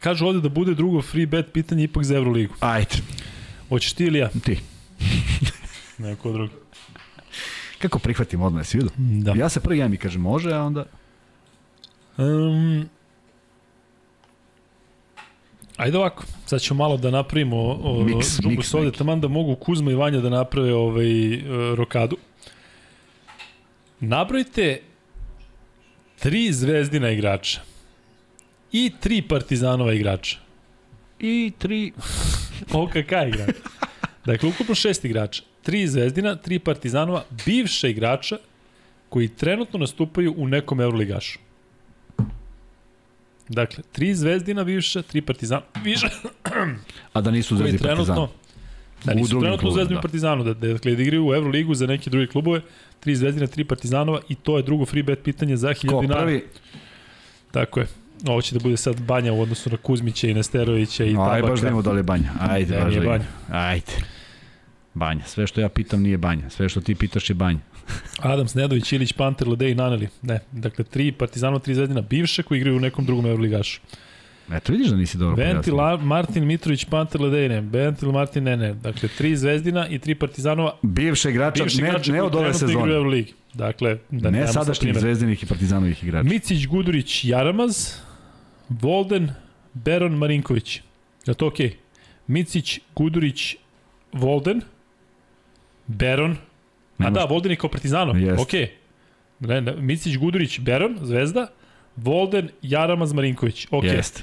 kažu 0.00 0.26
ovde 0.26 0.40
da 0.40 0.48
bude 0.48 0.74
drugo 0.74 1.02
free 1.02 1.26
bet 1.26 1.52
pitanje 1.52 1.84
ipak 1.84 2.04
za 2.04 2.16
Euroligu. 2.16 2.54
Ajde, 2.60 2.96
Hoćeš 3.68 3.92
ti 3.92 4.04
ili 4.04 4.18
ja? 4.18 4.28
ti. 4.28 4.60
Neko 5.98 6.32
drugi. 6.32 6.52
Kako 7.78 7.98
prihvatim 7.98 8.42
odmah, 8.42 8.60
jesi 8.60 8.76
vidio? 8.76 8.92
Da. 8.96 9.32
Ja 9.36 9.48
se 9.48 9.60
prvi 9.60 9.78
javim 9.78 9.94
i 9.94 9.96
kažem 9.96 10.22
može, 10.22 10.52
a 10.52 10.62
onda... 10.62 10.84
Um, 12.16 12.88
ajde 15.78 15.98
ovako, 15.98 16.24
sad 16.46 16.60
ćemo 16.60 16.78
malo 16.78 16.96
da 16.96 17.10
napravimo 17.10 17.56
o, 17.56 18.04
Mix, 18.04 18.42
džumbu 18.42 18.62
mix 18.62 18.64
sode, 18.64 18.86
neki. 18.86 18.98
taman 18.98 19.20
da 19.20 19.28
mogu 19.28 19.54
Kuzma 19.54 19.90
i 19.90 19.94
Vanja 19.94 20.20
da 20.20 20.28
naprave 20.28 20.74
ovaj, 20.74 21.34
e, 21.34 21.40
rokadu. 21.74 22.16
Nabrojite 24.00 24.80
tri 26.18 26.52
zvezdina 26.52 27.10
igrača 27.10 27.60
i 28.72 28.92
tri 29.00 29.22
partizanova 29.22 29.92
igrača. 29.92 30.38
I 31.20 31.52
tri... 31.58 31.92
OKK 32.82 33.12
igrač. 33.28 33.56
Dakle, 34.24 34.48
ukupno 34.48 34.74
šest 34.74 35.04
igrača. 35.04 35.42
Tri 35.62 35.86
zvezdina, 35.86 36.36
tri 36.36 36.58
partizanova, 36.58 37.24
bivša 37.46 37.88
igrača 37.88 38.38
koji 39.08 39.28
trenutno 39.28 39.78
nastupaju 39.78 40.34
u 40.36 40.48
nekom 40.48 40.80
Euroligašu. 40.80 41.38
Dakle, 43.48 43.82
tri 43.92 44.14
zvezdina 44.14 44.64
bivša, 44.64 45.02
tri 45.02 45.20
partizana, 45.20 45.62
više, 45.76 46.06
A 47.12 47.20
da 47.20 47.30
nisu 47.30 47.56
zvezdi 47.56 47.78
partizan. 47.78 48.04
trenutno 48.04 48.28
Da, 49.04 49.14
nisu 49.14 49.28
trenutno 49.30 49.48
u 49.48 49.58
klubovima, 49.58 49.74
Zvezdu 49.74 49.94
i 49.94 49.96
da. 49.96 50.00
Partizanu, 50.00 50.44
da, 50.44 50.54
da, 50.54 50.68
dakle, 50.68 50.94
da 50.94 51.02
igraju 51.02 51.26
u 51.26 51.34
Euroligu 51.34 51.74
za 51.74 51.86
neke 51.86 52.10
druge 52.10 52.26
klubove, 52.26 52.60
tri 53.00 53.16
zvezdina, 53.16 53.46
tri 53.46 53.64
partizanova 53.64 54.20
i 54.28 54.34
to 54.34 54.56
je 54.56 54.62
drugo 54.62 54.86
free 54.86 55.02
bet 55.02 55.22
pitanje 55.22 55.56
za 55.56 55.68
1000 55.68 55.88
Ko 55.88 56.00
dinara. 56.00 56.20
prvi? 56.20 56.44
Tako 57.50 57.80
je. 57.80 57.86
Ovo 58.26 58.42
će 58.42 58.54
da 58.54 58.60
bude 58.60 58.76
sad 58.76 59.00
banja 59.00 59.32
u 59.32 59.40
odnosu 59.40 59.70
na 59.70 59.76
Kuzmića 59.76 60.28
i 60.28 60.34
Nesterovića 60.34 61.04
i 61.04 61.12
No, 61.12 61.22
aj 61.22 61.28
Tabaka. 61.30 61.50
baš 61.50 61.60
da 61.60 61.68
imamo 61.68 61.82
da 61.82 61.92
li 61.92 61.98
je 61.98 62.02
banja. 62.02 62.30
Ajde, 62.40 62.74
Ne, 62.74 62.80
baš 62.80 62.88
nije 62.88 63.00
da 63.00 63.06
banja. 63.06 63.24
imamo. 63.46 63.64
Ajde. 63.64 63.92
Banja. 64.94 65.24
Sve 65.24 65.46
što 65.46 65.60
ja 65.60 65.68
pitam 65.68 66.02
nije 66.02 66.18
banja. 66.18 66.50
Sve 66.50 66.68
što 66.68 66.80
ti 66.80 66.94
pitaš 66.94 67.30
je 67.30 67.34
banja. 67.34 67.58
Adams, 68.18 68.54
Nedović, 68.54 68.92
Ilić, 68.92 69.12
Panter, 69.12 69.48
Ledej 69.48 69.70
i 69.70 69.74
Naneli. 69.74 70.08
Ne, 70.22 70.40
dakle, 70.52 70.84
tri 70.84 71.12
partizanova, 71.12 71.58
tri 71.58 71.74
zvezdina 71.74 72.00
bivše 72.00 72.42
koji 72.42 72.58
igraju 72.58 72.76
u 72.76 72.80
nekom 72.80 73.04
drugom 73.04 73.26
Euroligašu. 73.26 73.80
Eto, 74.52 74.72
vidiš 74.72 74.88
da 74.88 74.96
nisi 74.96 75.18
dobro 75.18 75.36
Ventil, 75.36 75.76
pojasnio. 75.76 76.06
Martin, 76.06 76.46
Mitrović, 76.46 76.84
Panter, 76.84 77.20
Ledej, 77.20 77.48
ne. 77.48 77.60
Ventil, 77.60 78.12
Martin, 78.12 78.44
ne, 78.44 78.56
ne. 78.56 78.74
Dakle, 78.74 79.08
tri 79.08 79.36
zvezdina 79.36 79.88
i 79.88 79.98
tri 79.98 80.14
partizanova, 80.14 80.76
Bivše 80.82 81.30
igrača, 81.30 81.64
bivši 81.64 81.82
ne, 81.82 81.88
igrača 81.88 82.12
ne 82.12 82.18
koji 82.18 82.26
od 82.26 82.34
ove 82.34 82.42
igraju 82.42 82.58
sezone. 82.58 82.94
Euroligi. 82.94 83.32
Dakle, 83.54 83.98
da 84.10 84.30
Ne 84.30 84.46
sadašnjih 84.46 84.92
primer. 84.92 85.00
zvezdinih 85.00 85.42
i 85.42 85.46
partizanovih 85.46 86.04
igrača. 86.04 86.28
Micić, 86.28 86.66
Gudurić, 86.66 87.24
Jaramaz, 87.24 87.94
Volden, 88.68 89.30
Beron, 89.74 90.12
Marinković. 90.12 90.80
Je 91.26 91.34
to 91.34 91.46
okej? 91.46 91.68
Okay? 91.68 91.74
Micić, 92.26 92.80
Gudurić, 92.96 93.56
Volden, 94.12 94.60
Beron, 95.86 96.36
a 96.98 97.10
da, 97.10 97.24
Volden 97.24 97.52
je 97.52 97.56
kao 97.56 97.70
Partizano, 97.70 98.12
Jest. 98.12 98.42
okej. 98.42 98.62
Okay. 98.62 99.48
Ne, 99.48 99.60
ne, 99.60 99.76
Micić, 99.76 100.16
Gudurić, 100.16 100.60
Beron, 100.60 100.98
Zvezda, 101.02 101.46
Volden, 101.96 102.48
Jaramaz, 102.62 103.12
Marinković. 103.12 103.66
Okay. 103.70 103.94
Jeste. 103.96 104.22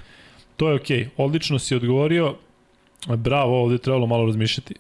To 0.56 0.70
je. 0.72 0.80
Okay. 0.80 1.08
Odlično 1.18 1.60
si 1.60 1.76
odgovorio. 1.76 2.36
Bravo, 3.08 3.64
ovde 3.64 3.76
je 3.76 3.80
trebalo 3.80 4.08
malo 4.08 4.26
razmišljati. 4.26 4.76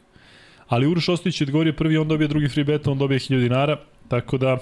Ali 0.67 0.87
Uroš 0.87 1.09
Ostojić 1.09 1.41
je 1.41 1.45
odgovorio 1.45 1.73
prvi, 1.73 1.97
on 1.97 2.07
dobije 2.07 2.27
drugi 2.27 2.47
free 2.47 2.63
bet, 2.63 2.87
on 2.87 2.97
dobije 2.97 3.19
1000 3.19 3.39
dinara, 3.39 3.79
tako 4.07 4.37
da 4.37 4.57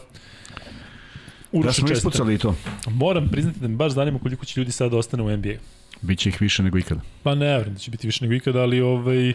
Da 1.53 1.59
Uroš 1.59 1.75
smo 1.75 1.87
čestitam. 1.87 2.09
ispucali 2.09 2.37
to. 2.37 2.55
Moram 2.89 3.29
priznati 3.29 3.59
da 3.59 3.67
me 3.67 3.75
baš 3.75 3.91
zanima 3.91 4.19
koliko 4.19 4.45
će 4.45 4.59
ljudi 4.59 4.71
sada 4.71 4.89
da 4.89 4.97
ostane 4.97 5.23
u 5.23 5.37
NBA. 5.37 5.53
Biće 6.01 6.29
ih 6.29 6.41
više 6.41 6.63
nego 6.63 6.77
ikada. 6.77 7.01
Pa 7.23 7.35
ne 7.35 7.45
verujem 7.45 7.73
da 7.73 7.79
će 7.79 7.91
biti 7.91 8.07
više 8.07 8.25
nego 8.25 8.33
ikada, 8.33 8.61
ali 8.61 8.81
ovaj, 8.81 9.33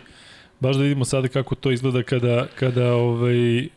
baš 0.61 0.77
da 0.77 0.83
vidimo 0.83 1.05
sada 1.05 1.29
kako 1.29 1.55
to 1.55 1.71
izgleda 1.71 2.03
kada, 2.03 2.47
kada, 2.55 2.93
ovaj, 2.95 3.69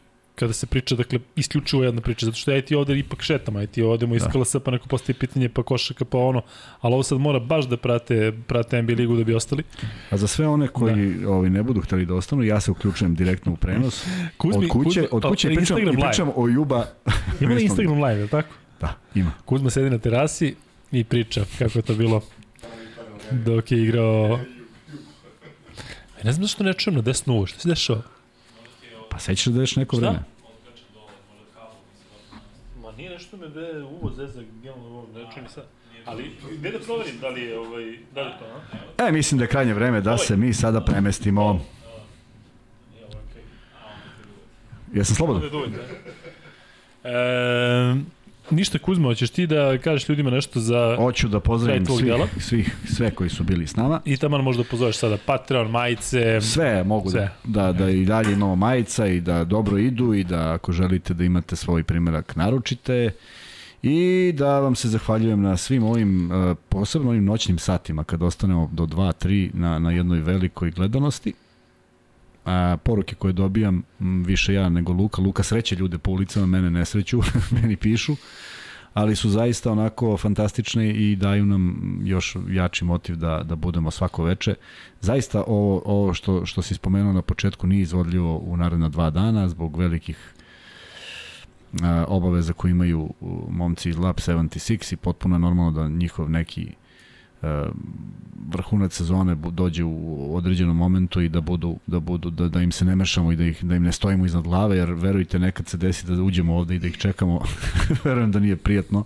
kada 0.41 0.53
se 0.53 0.65
priča, 0.65 0.95
dakle, 0.95 1.19
isključivo 1.35 1.83
jedna 1.83 2.01
priča, 2.01 2.25
zato 2.25 2.37
što 2.37 2.51
ja 2.51 2.61
ti 2.61 2.75
ovde 2.75 2.97
ipak 2.99 3.21
šetamo, 3.21 3.61
i 3.61 3.67
ti 3.67 3.81
odemo 3.81 4.15
iz 4.15 4.23
Da. 4.23 4.59
Pa 4.59 4.71
neko 4.71 4.87
postaje 4.87 5.15
pitanje, 5.19 5.49
pa 5.49 5.63
košaka, 5.63 6.05
pa 6.05 6.17
ono, 6.17 6.41
ali 6.81 6.93
ovo 6.93 7.03
sad 7.03 7.19
mora 7.19 7.39
baš 7.39 7.65
da 7.65 7.77
prate, 7.77 8.33
prate 8.47 8.81
NBA 8.81 8.93
ligu 8.93 9.15
da 9.15 9.23
bi 9.23 9.33
ostali. 9.33 9.63
A 10.09 10.17
za 10.17 10.27
sve 10.27 10.47
one 10.47 10.67
koji 10.67 11.13
da. 11.13 11.29
ovi 11.29 11.49
ne 11.49 11.63
budu 11.63 11.81
hteli 11.81 12.05
da 12.05 12.15
ostanu, 12.15 12.43
ja 12.43 12.59
se 12.61 12.71
uključujem 12.71 13.15
direktno 13.15 13.51
u 13.51 13.55
prenos. 13.55 14.05
Kuzmi, 14.37 14.65
od 14.65 14.71
kuće, 14.71 15.07
od 15.11 15.23
kuće 15.23 15.51
o, 15.51 15.55
pričam, 15.55 15.77
i 15.77 15.81
live. 15.81 16.01
pričam 16.01 16.29
o 16.35 16.47
Juba. 16.47 16.85
Ima 17.41 17.49
li 17.49 17.55
Mislim- 17.55 17.61
Instagram 17.61 18.03
live, 18.03 18.15
je 18.17 18.23
li 18.23 18.29
tako? 18.29 18.49
Da, 18.79 18.97
ima. 19.15 19.31
Kuzma 19.45 19.69
sedi 19.69 19.89
na 19.89 19.97
terasi 19.97 20.55
i 20.91 21.03
priča 21.03 21.45
kako 21.59 21.79
je 21.79 21.81
to 21.81 21.95
bilo 21.95 22.21
dok 23.31 23.71
je 23.71 23.83
igrao... 23.83 24.39
Ja 26.17 26.23
ne 26.23 26.31
znam 26.31 26.43
zašto 26.43 26.63
ne 26.63 26.73
čujem 26.73 26.95
na 26.95 27.01
desnu 27.01 27.33
uvo, 27.33 27.45
šta 27.45 27.59
se 27.59 27.69
dešava? 27.69 28.01
Pa 29.09 29.19
sećaš 29.19 29.45
da 29.45 29.59
još 29.61 29.75
neko 29.75 29.97
vreme? 29.97 30.23
Nešto 33.21 33.37
me 33.37 33.49
be 33.49 33.83
uvo 33.83 34.11
zezak, 34.15 34.45
generalno 34.61 34.87
ovo, 34.87 35.07
ne 35.13 35.25
čujem 35.33 35.49
sad. 35.49 35.63
Ali, 36.05 36.31
gde 36.57 36.71
da 36.71 36.79
proverim 36.79 37.19
da 37.19 37.29
li 37.29 37.41
je, 37.41 37.59
ovaj, 37.59 37.97
da 38.15 38.21
li 38.21 38.29
je 38.29 38.37
to, 38.39 38.45
a? 38.97 39.07
E, 39.07 39.11
mislim 39.11 39.37
da 39.37 39.43
je 39.43 39.49
krajnje 39.49 39.73
vreme 39.73 40.01
da 40.01 40.17
se 40.17 40.37
mi 40.37 40.53
sada 40.53 40.81
premestimo. 40.81 41.65
Jesam 44.93 45.15
slobodan? 45.15 45.43
Ovde 45.43 45.49
dujete. 45.49 45.79
E, 47.03 47.95
ništa 48.51 48.79
Kuzma, 48.79 49.07
hoćeš 49.07 49.29
ti 49.29 49.47
da 49.47 49.77
kažeš 49.77 50.09
ljudima 50.09 50.29
nešto 50.29 50.59
za... 50.59 50.95
Hoću 50.97 51.27
da 51.27 51.39
pozdravim 51.39 51.85
svih, 51.85 52.05
dela. 52.05 52.27
svih, 52.39 52.75
sve 52.95 53.11
koji 53.11 53.29
su 53.29 53.43
bili 53.43 53.67
s 53.67 53.75
nama. 53.75 54.01
I 54.05 54.17
tamo 54.17 54.41
možda 54.41 54.63
pozoveš 54.63 54.97
sada 54.97 55.17
Patreon, 55.25 55.71
majice, 55.71 56.41
Sve 56.41 56.83
mogu 56.83 57.09
Sve. 57.09 57.31
Da, 57.43 57.61
da, 57.65 57.73
da 57.73 57.89
i 57.89 58.05
dalje 58.05 58.33
imamo 58.33 58.55
majica 58.55 59.07
i 59.07 59.21
da 59.21 59.43
dobro 59.43 59.77
idu 59.77 60.13
i 60.13 60.23
da 60.23 60.53
ako 60.53 60.71
želite 60.71 61.13
da 61.13 61.23
imate 61.23 61.55
svoj 61.55 61.83
primjerak 61.83 62.35
naručite 62.35 63.11
i 63.83 64.33
da 64.37 64.59
vam 64.59 64.75
se 64.75 64.89
zahvaljujem 64.89 65.41
na 65.41 65.57
svim 65.57 65.83
ovim, 65.83 66.31
uh, 66.31 66.57
posebno 66.69 67.09
ovim 67.09 67.25
noćnim 67.25 67.57
satima 67.57 68.03
kad 68.03 68.23
ostanemo 68.23 68.69
do 68.71 68.85
2-3 68.85 69.49
na, 69.53 69.79
na 69.79 69.91
jednoj 69.91 70.19
velikoj 70.19 70.71
gledanosti. 70.71 71.33
A, 72.45 72.77
poruke 72.83 73.15
koje 73.15 73.33
dobijam, 73.33 73.83
m, 73.99 74.23
više 74.23 74.53
ja 74.53 74.69
nego 74.69 74.93
Luka. 74.93 75.21
Luka 75.21 75.43
sreće 75.43 75.75
ljude 75.75 75.97
po 75.97 76.11
ulicama, 76.11 76.45
mene 76.45 76.69
ne 76.69 76.85
sreću, 76.85 77.21
meni 77.61 77.75
pišu 77.75 78.15
ali 78.93 79.15
su 79.15 79.29
zaista 79.29 79.71
onako 79.71 80.17
fantastične 80.17 80.89
i 80.89 81.15
daju 81.15 81.45
nam 81.45 81.99
još 82.03 82.37
jači 82.49 82.85
motiv 82.85 83.15
da, 83.15 83.43
da 83.43 83.55
budemo 83.55 83.91
svako 83.91 84.23
veče. 84.23 84.55
Zaista 85.01 85.43
ovo, 85.47 85.81
ovo 85.85 86.13
što, 86.13 86.45
što 86.45 86.61
si 86.61 86.75
spomenuo 86.75 87.13
na 87.13 87.21
početku 87.21 87.67
nije 87.67 87.81
izvodljivo 87.81 88.37
u 88.37 88.57
naredna 88.57 88.89
dva 88.89 89.09
dana 89.09 89.49
zbog 89.49 89.77
velikih 89.77 90.33
obaveza 92.07 92.53
koje 92.53 92.71
imaju 92.71 93.13
momci 93.49 93.89
iz 93.89 93.97
Lab 93.97 94.15
76 94.15 94.93
i 94.93 94.97
potpuno 94.97 95.35
je 95.35 95.39
normalno 95.39 95.71
da 95.71 95.87
njihov 95.87 96.29
neki 96.29 96.71
vrhunac 98.49 98.93
sezone 98.93 99.35
dođe 99.35 99.83
u 99.83 100.35
određenom 100.35 100.77
momentu 100.77 101.21
i 101.21 101.29
da 101.29 101.41
budu 101.41 101.75
da 101.87 101.99
budu 101.99 102.29
da, 102.29 102.47
da 102.47 102.61
im 102.61 102.71
se 102.71 102.85
ne 102.85 102.95
mešamo 102.95 103.31
i 103.31 103.35
da 103.35 103.43
ih 103.43 103.63
da 103.63 103.75
im 103.75 103.83
ne 103.83 103.91
stojimo 103.91 104.25
iznad 104.25 104.43
glave 104.43 104.77
jer 104.77 104.89
verujte 104.93 105.39
nekad 105.39 105.67
se 105.67 105.77
desi 105.77 106.05
da 106.05 106.23
uđemo 106.23 106.55
ovde 106.55 106.75
i 106.75 106.79
da 106.79 106.87
ih 106.87 106.97
čekamo 106.97 107.41
verujem 108.03 108.31
da 108.31 108.39
nije 108.39 108.55
prijatno 108.55 109.03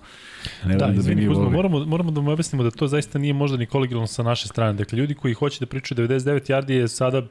ne 0.66 0.76
Da, 0.76 0.86
verujem 0.86 0.88
da, 0.88 0.94
bi 0.94 1.00
izvini, 1.00 1.28
Kuzma, 1.28 1.50
moramo, 1.50 1.86
moramo 1.86 2.12
da 2.12 2.22
mu 2.22 2.32
objasnimo 2.32 2.64
da 2.64 2.72
to 2.72 2.88
zaista 2.88 3.20
nije 3.20 3.34
možda 3.34 3.58
ni 3.58 3.66
kolegijalno 3.66 4.08
sa 4.08 4.24
naše 4.24 4.48
strane. 4.48 4.74
Dakle, 4.74 4.98
ljudi 4.98 5.14
koji 5.14 5.34
hoće 5.34 5.60
da 5.60 5.66
pričaju 5.66 6.08
99 6.08 6.52
yardi 6.52 6.72
je 6.72 6.88
sada 6.88 7.22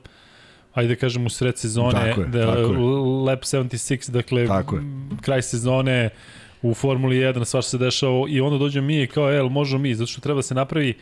ajde 0.74 0.94
da 0.94 1.00
kažem 1.00 1.26
u 1.26 1.30
sred 1.30 1.58
sezone, 1.58 1.92
Tako 2.08 2.20
je, 2.20 2.26
da, 2.26 2.46
tako 2.46 2.72
je. 2.72 2.78
lap 3.24 3.40
76, 3.42 4.10
dakle 4.10 4.46
Tako 4.46 4.76
je. 4.76 4.82
kraj 5.20 5.42
sezone 5.42 6.10
u 6.64 6.74
Formuli 6.74 7.16
1, 7.16 7.44
svašta 7.44 7.70
se 7.70 7.78
dešava 7.78 8.24
i 8.28 8.40
onda 8.40 8.58
dođemo 8.58 8.86
mi 8.86 9.02
i 9.02 9.06
kao, 9.06 9.32
el, 9.32 9.48
možemo 9.48 9.82
mi, 9.82 9.94
zato 9.94 10.06
što 10.06 10.20
treba 10.20 10.38
da 10.38 10.42
se 10.42 10.54
napravi 10.54 10.94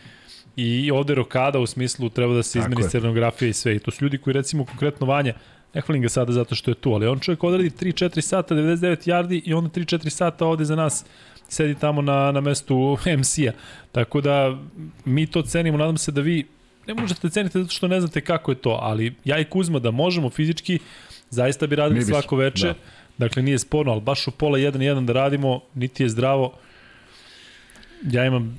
i 0.56 0.90
ovde 0.90 1.14
rokada 1.14 1.58
u 1.58 1.66
smislu 1.66 2.08
treba 2.08 2.34
da 2.34 2.42
se 2.42 2.58
Tako 2.58 2.70
izmeni 2.70 2.88
scenografija 2.88 3.48
i 3.48 3.52
sve. 3.52 3.76
I 3.76 3.78
to 3.78 3.90
su 3.90 4.04
ljudi 4.04 4.18
koji 4.18 4.34
recimo 4.34 4.64
konkretno 4.64 5.06
Vanja, 5.06 5.34
ne 5.74 5.80
hvalim 5.80 6.02
ga 6.02 6.08
sada 6.08 6.32
zato 6.32 6.54
što 6.54 6.70
je 6.70 6.74
tu, 6.74 6.94
ali 6.94 7.06
on 7.06 7.20
čovjek 7.20 7.44
odradi 7.44 7.70
3-4 7.70 8.20
sata, 8.20 8.54
99 8.54 9.08
yardi 9.08 9.42
i 9.44 9.54
onda 9.54 9.70
3-4 9.70 10.08
sata 10.08 10.46
ovde 10.46 10.64
za 10.64 10.76
nas 10.76 11.04
sedi 11.48 11.74
tamo 11.74 12.02
na, 12.02 12.32
na 12.32 12.40
mestu 12.40 12.96
MC-a. 13.18 13.52
Tako 13.92 14.20
da 14.20 14.58
mi 15.04 15.26
to 15.26 15.42
cenimo, 15.42 15.78
nadam 15.78 15.96
se 15.96 16.12
da 16.12 16.20
vi 16.20 16.46
ne 16.86 16.94
možete 16.94 17.20
da 17.22 17.30
cenite 17.30 17.58
zato 17.58 17.72
što 17.72 17.88
ne 17.88 18.00
znate 18.00 18.20
kako 18.20 18.50
je 18.50 18.54
to, 18.54 18.78
ali 18.82 19.14
ja 19.24 19.38
i 19.38 19.44
Kuzma 19.44 19.78
da 19.78 19.90
možemo 19.90 20.30
fizički, 20.30 20.78
zaista 21.30 21.66
bi 21.66 21.76
radili 21.76 22.04
svako 22.04 22.36
veče. 22.36 22.66
da. 22.66 22.74
Dakle, 23.18 23.42
nije 23.42 23.58
sporno, 23.58 23.92
ali 23.92 24.00
baš 24.00 24.28
u 24.28 24.30
pola 24.30 24.58
1-1 24.58 25.04
da 25.04 25.12
radimo, 25.12 25.60
niti 25.74 26.02
je 26.02 26.08
zdravo. 26.08 26.54
Ja 28.02 28.26
imam 28.26 28.58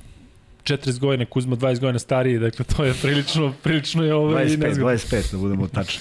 40 0.64 0.98
godina, 0.98 1.24
Kuzma 1.24 1.56
20 1.56 1.80
godina 1.80 1.98
stariji, 1.98 2.38
dakle 2.38 2.64
to 2.64 2.84
je 2.84 2.94
prilično, 3.02 3.52
prilično 3.62 4.04
je 4.04 4.14
ovaj 4.14 4.46
25, 4.46 4.62
nezgodno. 4.62 4.92
25 4.92 5.32
da 5.32 5.38
budemo 5.38 5.68
tačni. 5.68 6.00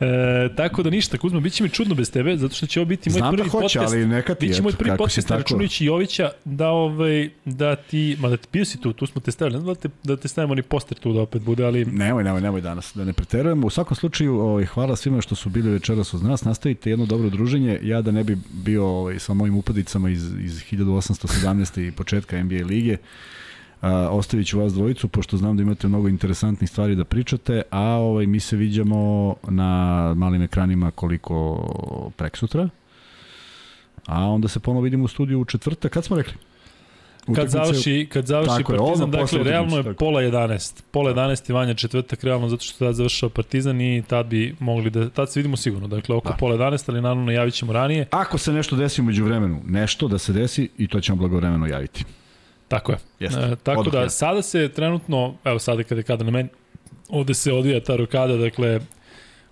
E, 0.00 0.48
tako 0.56 0.82
da 0.82 0.90
ništa, 0.90 1.18
Kuzma, 1.18 1.40
bit 1.40 1.52
će 1.52 1.62
mi 1.62 1.68
čudno 1.68 1.94
bez 1.94 2.10
tebe, 2.12 2.36
zato 2.36 2.54
što 2.54 2.66
će 2.66 2.80
ovo 2.80 2.86
biti 2.86 3.10
moj 3.10 3.18
Znam 3.18 3.30
da 3.30 3.36
prvi 3.36 3.48
hoće, 3.48 3.78
podcast. 3.78 3.94
ali 3.94 4.06
neka 4.06 4.34
ti, 4.34 4.46
Biće 4.46 4.62
moj 4.62 4.72
prvi 4.72 4.96
podcast 4.96 5.28
tako. 5.28 5.38
računajući 5.38 5.84
Jovića 5.84 6.30
da, 6.44 6.68
ovaj, 6.68 7.30
da 7.44 7.76
ti, 7.76 8.16
ma 8.20 8.28
da 8.28 8.36
ti 8.36 8.48
bio 8.52 8.64
si 8.64 8.80
tu, 8.80 8.92
tu 8.92 9.06
smo 9.06 9.20
te 9.20 9.30
stavili, 9.30 9.64
da 9.64 9.74
te, 9.74 9.88
da 10.02 10.16
te 10.16 10.28
stavimo 10.28 10.54
ni 10.54 10.62
poster 10.62 10.98
tu 10.98 11.12
da 11.12 11.20
opet 11.20 11.42
bude, 11.42 11.64
ali 11.64 11.84
Nemoj, 11.84 12.24
nemoj, 12.24 12.40
nemoj 12.40 12.60
danas, 12.60 12.92
da 12.94 13.04
ne 13.04 13.12
preterujemo. 13.12 13.66
U 13.66 13.70
svakom 13.70 13.96
slučaju, 13.96 14.38
ovaj, 14.38 14.64
hvala 14.64 14.96
svima 14.96 15.20
što 15.20 15.34
su 15.34 15.48
bili 15.48 15.70
večeras 15.70 16.14
uz 16.14 16.22
nas. 16.22 16.44
Nastavite 16.44 16.90
jedno 16.90 17.06
dobro 17.06 17.30
druženje. 17.30 17.78
Ja 17.82 18.02
da 18.02 18.10
ne 18.10 18.24
bi 18.24 18.38
bio 18.52 18.86
ovaj, 18.86 19.18
sa 19.18 19.34
mojim 19.34 19.56
upadicama 19.56 20.10
iz, 20.10 20.24
iz 20.40 20.62
1817. 20.72 21.88
i 21.88 21.92
početka 21.92 22.42
NBA 22.42 22.64
lige, 22.66 22.96
a, 23.84 24.08
ostavit 24.10 24.46
ću 24.46 24.58
vas 24.58 24.72
dvojicu, 24.72 25.08
pošto 25.08 25.36
znam 25.36 25.56
da 25.56 25.62
imate 25.62 25.88
mnogo 25.88 26.08
interesantnih 26.08 26.70
stvari 26.70 26.94
da 26.96 27.04
pričate, 27.04 27.62
a 27.70 27.80
ovaj, 27.82 28.26
mi 28.26 28.40
se 28.40 28.56
viđamo 28.56 29.00
na 29.42 29.68
malim 30.14 30.42
ekranima 30.42 30.90
koliko 30.90 31.38
prek 32.16 32.36
sutra. 32.36 32.68
A 34.06 34.24
onda 34.24 34.48
se 34.48 34.60
ponovo 34.60 34.82
vidimo 34.82 35.04
u 35.04 35.08
studiju 35.08 35.40
u 35.40 35.44
četvrtak. 35.44 35.92
Kad 35.92 36.04
smo 36.04 36.16
rekli? 36.16 36.34
kad 37.26 37.32
Utakmice- 37.34 37.50
završi, 37.50 38.08
kad 38.12 38.26
završi 38.26 38.48
Tako 38.50 38.72
je, 38.72 38.78
Partizan, 38.78 39.10
posle 39.10 39.38
dakle, 39.38 39.50
realno 39.50 39.76
je 39.76 39.82
tako. 39.82 39.96
pola 39.96 40.22
11. 40.22 40.82
Pola 40.90 41.10
11 41.10 41.50
i 41.50 41.52
Vanja 41.52 41.74
četvrtak, 41.74 42.24
realno, 42.24 42.48
zato 42.48 42.64
što 42.64 42.84
tad 42.84 42.94
završao 42.94 43.28
Partizan 43.28 43.80
i 43.80 44.02
tad 44.02 44.26
bi 44.26 44.56
mogli 44.60 44.90
da, 44.90 45.10
tad 45.10 45.32
se 45.32 45.40
vidimo 45.40 45.56
sigurno, 45.56 45.88
dakle, 45.88 46.16
oko 46.16 46.28
Da. 46.28 46.36
pola 46.36 46.54
11, 46.54 46.88
ali 46.88 47.00
naravno 47.00 47.32
javit 47.32 47.54
ćemo 47.54 47.72
ranije. 47.72 48.06
Ako 48.10 48.38
se 48.38 48.52
nešto 48.52 48.76
desi 48.76 49.00
umeđu 49.00 49.24
vremenu, 49.24 49.60
nešto 49.66 50.08
da 50.08 50.18
se 50.18 50.32
desi 50.32 50.68
i 50.78 50.88
to 50.88 51.00
ćemo 51.00 51.16
blagovremeno 51.16 51.66
javiti. 51.66 52.04
Tako 52.68 52.92
je. 52.92 52.98
Jeste. 53.20 53.40
E, 53.40 53.56
tako 53.62 53.80
Odmah 53.80 53.94
da, 53.94 54.10
sada 54.10 54.42
se 54.42 54.68
trenutno, 54.68 55.34
evo 55.44 55.58
sada 55.58 55.82
kada 55.82 55.98
je 55.98 56.02
kada 56.02 56.24
na 56.24 56.30
meni, 56.30 56.48
ovde 57.08 57.34
se 57.34 57.52
odvija 57.52 57.80
ta 57.80 57.96
rokada, 57.96 58.36
dakle, 58.36 58.80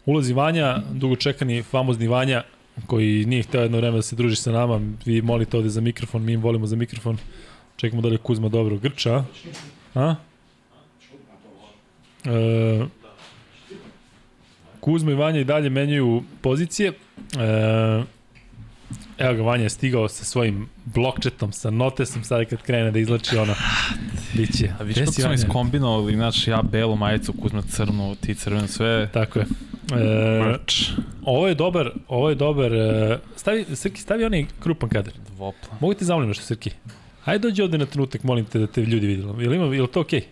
ulazi 0.06 0.32
Vanja, 0.32 0.78
dugo 0.92 1.16
čekani 1.16 1.62
famozni 1.62 2.08
Vanja, 2.08 2.42
koji 2.86 3.24
nije 3.24 3.42
hteo 3.42 3.62
jedno 3.62 3.78
vreme 3.78 3.96
da 3.96 4.02
se 4.02 4.16
druži 4.16 4.36
sa 4.36 4.52
nama, 4.52 4.80
vi 5.04 5.22
molite 5.22 5.56
ovde 5.56 5.68
za 5.68 5.80
mikrofon, 5.80 6.24
mi 6.24 6.32
im 6.32 6.40
volimo 6.40 6.66
za 6.66 6.76
mikrofon, 6.76 7.18
čekamo 7.76 8.02
da 8.02 8.08
li 8.08 8.14
je 8.14 8.18
Kuzma 8.18 8.48
dobro 8.48 8.76
grča, 8.76 9.14
a? 9.14 9.24
a? 9.94 10.14
E, 12.24 12.84
Kuzma 14.80 15.12
i 15.12 15.14
Vanja 15.14 15.40
i 15.40 15.44
dalje 15.44 15.70
menjaju 15.70 16.22
pozicije. 16.40 16.92
E, 17.38 18.02
evo 19.22 19.34
ga, 19.34 19.42
Vanja 19.42 19.62
je 19.62 19.70
stigao 19.70 20.08
sa 20.08 20.24
svojim 20.24 20.68
blokčetom, 20.84 21.52
sa 21.52 21.70
notesom, 21.70 22.24
sada 22.24 22.44
kad 22.44 22.62
krene 22.62 22.90
da 22.90 22.98
izlači 22.98 23.36
ono, 23.36 23.54
biće. 24.34 24.70
A 24.80 24.84
Gde 24.84 25.04
kako 25.04 25.12
smo 25.12 25.32
iskombinovali, 25.32 26.14
znači 26.14 26.50
ja 26.50 26.62
belu 26.62 26.96
majicu, 26.96 27.32
Kuzma 27.32 27.62
crnu, 27.62 28.14
ti 28.14 28.34
crvenu, 28.34 28.68
sve. 28.68 29.08
Tako 29.12 29.38
je. 29.38 29.46
E, 29.92 30.44
Merch. 30.44 30.76
ovo 31.24 31.48
je 31.48 31.54
dobar, 31.54 31.90
ovo 32.08 32.28
je 32.28 32.34
dobar, 32.34 32.74
e, 32.74 33.18
stavi, 33.36 33.64
Srki, 33.74 34.00
stavi 34.00 34.24
onaj 34.24 34.46
krupan 34.60 34.88
kadar. 34.88 35.12
Dvopla. 35.36 35.76
Mogu 35.80 35.94
ti 35.94 36.04
zamolim 36.04 36.28
nešto, 36.28 36.44
Srki? 36.44 36.70
Ajde 37.24 37.48
dođi 37.48 37.62
ovde 37.62 37.78
na 37.78 37.86
trenutak, 37.86 38.22
molim 38.22 38.44
te 38.44 38.58
da 38.58 38.66
te 38.66 38.80
ljudi 38.80 39.06
vidimo. 39.06 39.40
Jel, 39.40 39.54
ima, 39.54 39.74
jel 39.74 39.86
to 39.86 40.00
okej? 40.00 40.22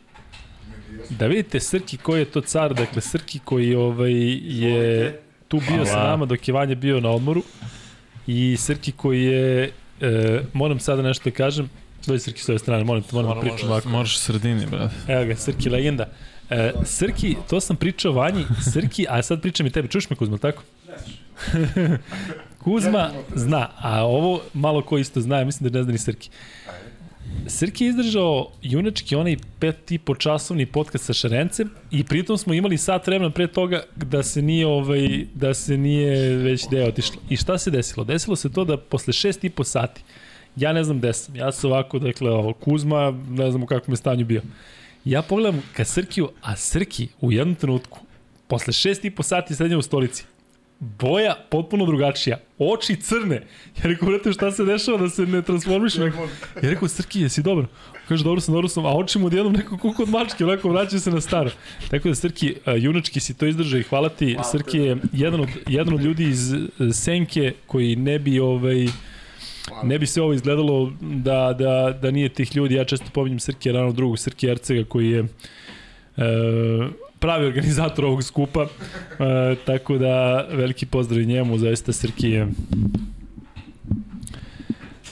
Da 1.11 1.27
vidite 1.27 1.61
Srki 1.61 1.97
koji 1.97 2.21
je 2.21 2.25
to 2.25 2.41
car, 2.41 2.75
dakle 2.75 3.01
Srki 3.03 3.39
koji 3.45 3.75
ovaj, 3.75 4.13
je 4.45 5.21
tu 5.49 5.61
bio 5.69 5.85
sa 5.85 5.93
Hvala. 5.93 6.11
nama 6.11 6.27
dok 6.27 6.49
je 6.49 6.55
Vanja 6.55 6.75
bio 6.75 7.01
na 7.01 7.11
odmoru 7.11 7.43
i 8.31 8.57
Srki 8.57 8.93
koji 8.93 9.23
je, 9.25 9.71
e, 10.01 10.41
moram 10.53 10.81
sada 10.81 11.03
nešto 11.03 11.31
da 11.31 11.37
kažem, 11.37 11.71
dođi 12.07 12.21
Srki 12.21 12.43
s 12.43 12.49
ove 12.49 12.59
strane, 12.59 12.85
molim 12.85 13.03
te, 13.03 13.17
moram 13.17 13.35
da 13.35 13.41
pričam 13.41 13.69
ovako. 13.69 13.89
Moraš 13.89 14.19
sredini, 14.19 14.67
brate. 14.67 14.95
Evo 15.09 15.25
ga, 15.25 15.37
Srki 15.37 15.71
legenda. 15.71 16.09
E, 16.51 16.73
Srki, 16.85 17.37
to 17.51 17.61
sam 17.61 17.77
pričao 17.77 18.13
Vanji, 18.13 18.45
Srki, 18.73 19.07
a 19.09 19.23
sad 19.23 19.41
pričam 19.43 19.67
i 19.67 19.71
tebi, 19.71 19.89
čuš 19.89 20.11
me 20.11 20.17
Kuzma, 20.17 20.39
tako? 20.39 20.63
Kuzma 22.65 23.11
zna, 23.35 23.69
a 23.79 24.05
ovo 24.05 24.43
malo 24.55 24.83
ko 24.83 24.99
isto 24.99 25.21
zna, 25.21 25.45
mislim 25.45 25.71
da 25.71 25.79
ne 25.79 25.83
zna 25.83 25.93
ni 25.93 25.99
Srki. 25.99 26.31
Srki 27.47 27.85
je 27.85 27.89
izdržao 27.89 28.51
junački 28.63 29.17
onaj 29.17 29.37
pet 29.59 29.93
i 29.93 29.99
po 29.99 30.15
časovni 30.15 30.67
podcast 30.67 31.05
sa 31.05 31.13
Šarencem 31.13 31.71
i 31.91 32.05
pritom 32.05 32.39
smo 32.39 32.55
imali 32.55 32.79
sat 32.79 33.07
vremena 33.07 33.31
pre 33.31 33.47
toga 33.47 33.83
da 33.97 34.23
se 34.23 34.43
nije 34.43 34.67
ovaj 34.67 35.27
da 35.35 35.55
se 35.55 35.77
nije 35.77 36.37
već 36.37 36.69
deo 36.71 36.89
otišlo. 36.89 37.23
I 37.29 37.37
šta 37.37 37.59
se 37.59 37.71
desilo? 37.71 38.05
Desilo 38.05 38.37
se 38.37 38.53
to 38.53 38.65
da 38.65 38.77
posle 38.77 39.13
šest 39.13 39.45
i 39.45 39.51
po 39.51 39.65
sati 39.65 40.03
ja 40.57 40.73
ne 40.73 40.85
znam 40.85 40.99
gde 40.99 41.13
sam. 41.13 41.37
Ja 41.37 41.53
sam 41.53 41.71
ovako, 41.71 41.99
dakle, 41.99 42.31
ovo, 42.31 42.53
Kuzma, 42.53 43.11
ne 43.29 43.51
znam 43.51 43.63
u 43.63 43.67
kakvom 43.67 43.93
je 43.93 43.97
stanju 43.97 44.25
bio. 44.25 44.43
Ja 45.05 45.23
pogledam 45.23 45.63
ka 45.73 45.85
Srkiju, 45.85 46.29
a 46.43 46.57
Srki 46.57 47.09
u 47.21 47.33
jednom 47.33 47.55
trenutku, 47.55 47.99
posle 48.47 48.73
šest 48.73 49.05
i 49.05 49.11
po 49.11 49.23
sati 49.23 49.55
sednja 49.55 49.79
u 49.79 49.83
stolici, 49.83 50.25
boja 50.81 51.35
potpuno 51.51 51.87
drugačija, 51.87 52.39
oči 52.59 52.97
crne. 52.97 53.35
Ja 53.77 53.83
rekao, 53.83 54.09
brate, 54.09 54.33
šta 54.33 54.53
se 54.53 54.65
dešava 54.65 54.99
da 54.99 55.09
se 55.09 55.27
ne 55.27 55.43
transformiše? 55.43 56.01
Ja 56.63 56.71
rekao, 56.71 56.89
Srki, 56.89 57.21
jesi 57.21 57.43
dobro? 57.43 57.67
Kaže, 58.09 58.25
dobro 58.25 58.41
sam, 58.41 58.55
dobro 58.55 58.69
sam, 58.69 58.87
a 58.87 58.97
oči 58.97 59.19
mu 59.19 59.27
odjednom 59.27 59.53
neko 59.53 59.79
kuku 59.79 60.03
od 60.03 60.09
mačke, 60.09 60.45
onako 60.45 60.69
vraća 60.69 60.99
se 60.99 61.11
na 61.11 61.21
staro. 61.21 61.51
Tako 61.91 62.09
da, 62.09 62.15
Srki, 62.15 62.55
junački 62.79 63.21
si 63.21 63.35
to 63.35 63.47
izdržao 63.47 63.81
i 63.81 63.83
hvala 63.83 64.09
ti. 64.09 64.37
Srki 64.51 64.79
je 64.79 64.97
jedan 65.13 65.41
od, 65.41 65.49
jedan 65.69 65.95
od 65.95 66.01
ljudi 66.01 66.25
iz 66.25 66.53
e, 66.53 66.59
Senke 66.93 67.53
koji 67.67 67.97
ne 67.97 68.19
bi 68.19 68.41
ovaj, 68.41 68.87
ne 69.83 69.99
bi 69.99 70.07
se 70.07 70.23
ovo 70.23 70.33
izgledalo 70.33 70.93
da, 71.01 71.55
da, 71.59 71.99
da 72.03 72.11
nije 72.11 72.29
tih 72.29 72.57
ljudi. 72.57 72.75
Ja 72.75 72.85
često 72.85 73.07
pominjem 73.13 73.41
Srke 73.41 73.73
rano 73.73 73.93
drugog, 73.93 74.19
Srke 74.19 74.47
Ercega 74.47 74.85
koji 74.89 75.11
je 75.11 75.19
e, 75.19 75.27
pravi 77.21 77.47
organizator 77.47 78.05
ovog 78.05 78.25
skupa. 78.25 78.63
E, 78.63 79.57
tako 79.67 79.99
da 79.99 80.47
veliki 80.53 80.87
pozdrav 80.87 81.23
njemu, 81.23 81.59
zaista 81.59 81.93
Srki 81.93 82.31
je 82.31 82.49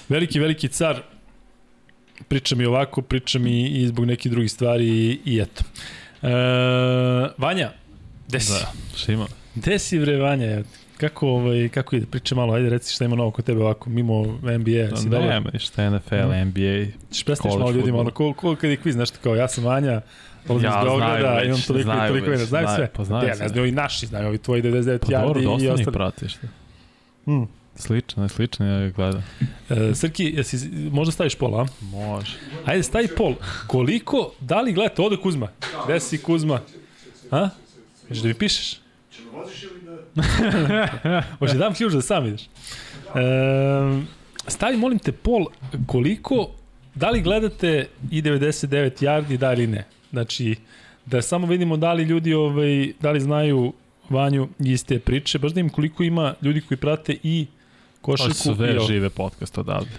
veliki, 0.09 0.41
veliki 0.41 0.69
car. 0.69 1.03
Pričam 2.29 2.61
i 2.61 2.67
ovako, 2.67 3.03
pričam 3.03 3.47
i, 3.47 3.69
i 3.69 3.87
zbog 3.87 4.05
nekih 4.05 4.33
drugih 4.33 4.53
stvari 4.53 4.89
i, 4.89 5.21
i 5.25 5.41
eto. 5.41 5.65
E, 6.23 6.29
Vanja, 7.39 7.73
gde 8.29 8.41
si? 8.41 8.53
Da, 8.53 8.73
šta 8.97 9.13
ima? 9.13 9.27
Gde 9.55 9.79
si 9.79 9.99
bre 9.99 10.17
Vanja? 10.17 10.63
kako, 10.99 11.29
ovaj, 11.29 11.69
kako 11.69 11.97
ide? 11.97 12.07
Priča 12.07 12.35
malo, 12.35 12.55
ajde 12.55 12.71
reci 12.71 12.95
šta 12.95 13.05
ima 13.05 13.17
novo 13.17 13.31
kod 13.31 13.45
tebe 13.45 13.61
ovako, 13.61 13.91
mimo 13.91 14.25
NBA. 14.43 14.97
Si 14.97 15.09
dobro? 15.09 15.29
Nema 15.29 15.51
ništa, 15.53 15.91
NFL, 15.91 16.15
NBA. 16.45 16.93
Ćeš 17.13 17.25
predstaviš 17.25 17.59
malo 17.59 17.71
ljudima, 17.71 17.99
ono, 17.99 18.11
ko, 18.11 18.33
ko 18.33 18.57
kad 18.57 18.71
je 18.71 18.77
kviz, 18.77 18.97
nešto 18.97 19.19
kao, 19.23 19.37
ja 19.37 19.49
sam 19.49 19.65
Vanja, 19.65 20.01
dolazim 20.47 20.69
iz 20.69 20.85
Beograda, 20.85 21.35
već, 21.35 21.47
imam 21.47 21.61
toliko 21.67 21.91
i 21.93 22.09
toliko 22.09 22.31
već, 22.31 22.41
znaju 22.41 22.67
sve. 22.77 22.91
pa 22.93 23.05
znaju 23.05 23.29
ja, 23.29 23.35
ne 23.41 23.49
znaju 23.49 23.63
ovi 23.63 23.73
naši, 23.73 24.07
znaju 24.07 24.29
ovi 24.29 24.39
tvoji 24.39 24.63
99 24.63 24.99
Pa 24.99 25.21
dobro, 25.21 25.41
yardi 25.41 25.43
i 25.43 25.45
dosta 25.45 25.65
njih 25.65 25.73
ostali. 25.73 25.93
pratiš. 25.93 26.37
Hmm. 27.25 27.49
Slično 27.75 28.29
slično 28.29 28.67
je 28.67 28.91
gleda. 28.91 29.23
E, 29.71 29.95
Srki, 29.95 30.25
jesi, 30.37 30.71
možda 30.93 31.13
staviš 31.13 31.35
pola, 31.35 31.63
a? 31.63 31.67
Može. 31.85 32.37
Ajde, 32.65 32.83
stavi 32.83 33.09
pol. 33.17 33.35
Koliko, 33.67 34.33
da 34.41 34.61
li 34.61 34.73
gledate, 34.73 35.03
ovde 35.03 35.17
Kuzma? 35.17 35.49
Gde 35.85 36.01
si 36.01 36.19
Kuzma? 36.19 36.61
A? 37.31 37.49
Hoćeš 38.09 38.23
da 38.23 38.29
mi 38.29 38.35
pišeš? 38.35 38.81
Hoće 41.39 41.55
dam 41.55 41.75
ključ 41.75 41.93
da 41.93 42.03
sam 42.03 42.27
ideš. 42.27 42.43
E, 42.43 42.49
stavi, 44.47 44.77
molim 44.77 44.99
te, 44.99 45.13
pol, 45.13 45.47
koliko, 45.87 46.51
da 46.95 47.11
li 47.11 47.21
gledate 47.21 47.87
i 48.11 48.23
99 48.23 49.05
yardi, 49.05 49.37
da 49.37 49.53
ili 49.53 49.67
ne? 49.67 49.85
Znači, 50.11 50.55
da 51.07 51.23
samo 51.23 51.47
vidimo 51.47 51.77
da 51.77 51.93
li 51.93 52.03
ljudi, 52.03 52.35
ovaj, 52.35 52.93
da 53.01 53.11
li 53.11 53.21
znaju 53.21 53.73
Vanju 54.11 54.49
iz 54.59 54.85
te 54.85 54.99
priče, 54.99 55.39
baš 55.39 55.53
da 55.53 55.61
im 55.61 55.69
koliko 55.69 56.03
ima 56.03 56.35
ljudi 56.43 56.61
koji 56.61 56.79
prate 56.79 57.17
i 57.23 57.47
To 57.47 58.03
košarku 58.03 58.35
su 58.35 58.53
i 58.53 58.55
sve 58.57 58.71
ovo. 58.73 58.87
žive 58.87 59.11
podcast 59.11 59.59
odavde. 59.59 59.91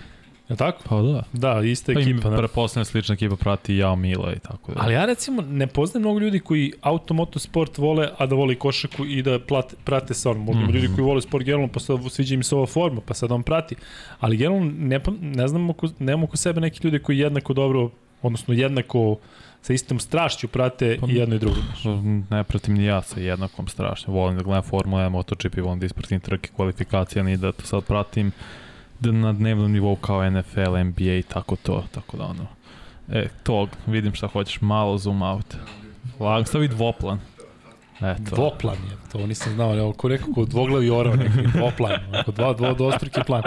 Je 0.49 0.55
tako? 0.55 0.83
Pa 0.85 1.01
da. 1.01 1.23
Da, 1.33 1.61
ista 1.61 1.93
Pa 1.93 1.99
ekipa. 1.99 2.27
im 2.27 2.31
da. 2.31 2.37
prepostavljam 2.37 2.85
slična 2.85 3.13
ekipa 3.13 3.35
prati 3.35 3.75
Jao 3.75 3.95
Mila 3.95 4.33
i 4.33 4.39
tako 4.39 4.73
da. 4.73 4.79
Ali 4.81 4.93
ja 4.93 5.05
recimo 5.05 5.41
ne 5.41 5.67
poznajem 5.67 6.01
mnogo 6.01 6.19
ljudi 6.19 6.39
koji 6.39 6.73
automoto 6.81 7.39
sport 7.39 7.77
vole, 7.77 8.09
a 8.17 8.25
da 8.25 8.35
vole 8.35 8.53
i 8.53 8.57
košarku 8.57 9.05
i 9.05 9.21
da 9.21 9.39
plate, 9.39 9.75
prate 9.83 10.13
sa 10.13 10.29
onom. 10.31 10.43
Možda 10.43 10.59
mm 10.59 10.63
Mhm. 10.63 10.71
-hmm. 10.71 10.75
ljudi 10.75 10.87
koji 10.87 11.05
vole 11.05 11.21
sport 11.21 11.45
generalno, 11.45 11.67
pa 11.67 11.79
sad 11.79 11.99
sviđa 12.09 12.35
im 12.35 12.43
se 12.43 12.55
ova 12.55 12.65
forma, 12.65 13.01
pa 13.01 13.13
sad 13.13 13.31
on 13.31 13.43
prati. 13.43 13.75
Ali 14.19 14.37
generalno 14.37 14.71
ne, 14.77 14.99
ne 15.21 15.47
znam 15.47 15.69
oko, 15.69 15.87
nemamo 15.99 16.23
oko 16.23 16.37
sebe 16.37 16.61
neki 16.61 16.79
ljudi 16.83 16.99
koji 16.99 17.17
jednako 17.17 17.53
dobro, 17.53 17.89
odnosno 18.21 18.53
jednako 18.53 19.17
sa 19.61 19.73
istom 19.73 19.99
strašću 19.99 20.47
prate 20.47 20.97
Pa- 21.01 21.07
i 21.07 21.15
jedno 21.15 21.35
i 21.35 21.39
drugo. 21.39 21.57
ne 22.29 22.43
pratim 22.43 22.73
ni 22.73 22.85
ja 22.85 23.01
sa 23.01 23.19
jednakom 23.19 23.67
strašno. 23.67 24.13
Volim 24.13 24.37
da 24.37 24.43
gledam 24.43 24.63
Formula 24.63 25.01
1, 25.03 25.09
MotoGP, 25.09 25.57
volim 25.57 25.79
da 25.79 25.85
ispratim 25.85 26.19
trke, 26.19 26.49
kvalifikacije, 26.55 27.21
ali 27.21 27.37
da 27.37 27.51
to 27.51 27.65
sad 27.65 27.83
pratim 27.83 28.31
da 28.99 29.11
na 29.11 29.33
dnevnom 29.33 29.71
nivou 29.71 29.95
kao 29.95 30.29
NFL, 30.29 30.77
NBA 30.83 31.13
i 31.13 31.23
tako 31.23 31.55
to, 31.55 31.83
tako 31.91 32.17
da 32.17 32.23
ono. 32.23 32.47
E, 33.11 33.27
to, 33.43 33.67
vidim 33.87 34.13
šta 34.13 34.27
hoćeš, 34.27 34.61
malo 34.61 34.97
zoom 34.97 35.21
out. 35.21 35.55
Lag, 36.19 36.47
stavi 36.47 36.67
dvoplan. 36.67 37.19
Eto. 38.01 38.35
Dvoplan 38.35 38.75
je, 38.75 38.97
to 39.11 39.27
nisam 39.27 39.53
znao, 39.53 39.77
evo, 39.77 39.93
ko 39.93 40.07
rekao, 40.07 40.33
ko 40.33 40.45
dvoglavi 40.45 40.89
orao 40.89 41.15
neki 41.15 41.47
dvoplan, 41.57 42.15
ako 42.15 42.31
dva, 42.31 42.53
dva, 42.53 42.73
dvostruki 42.73 43.21
plan. 43.27 43.43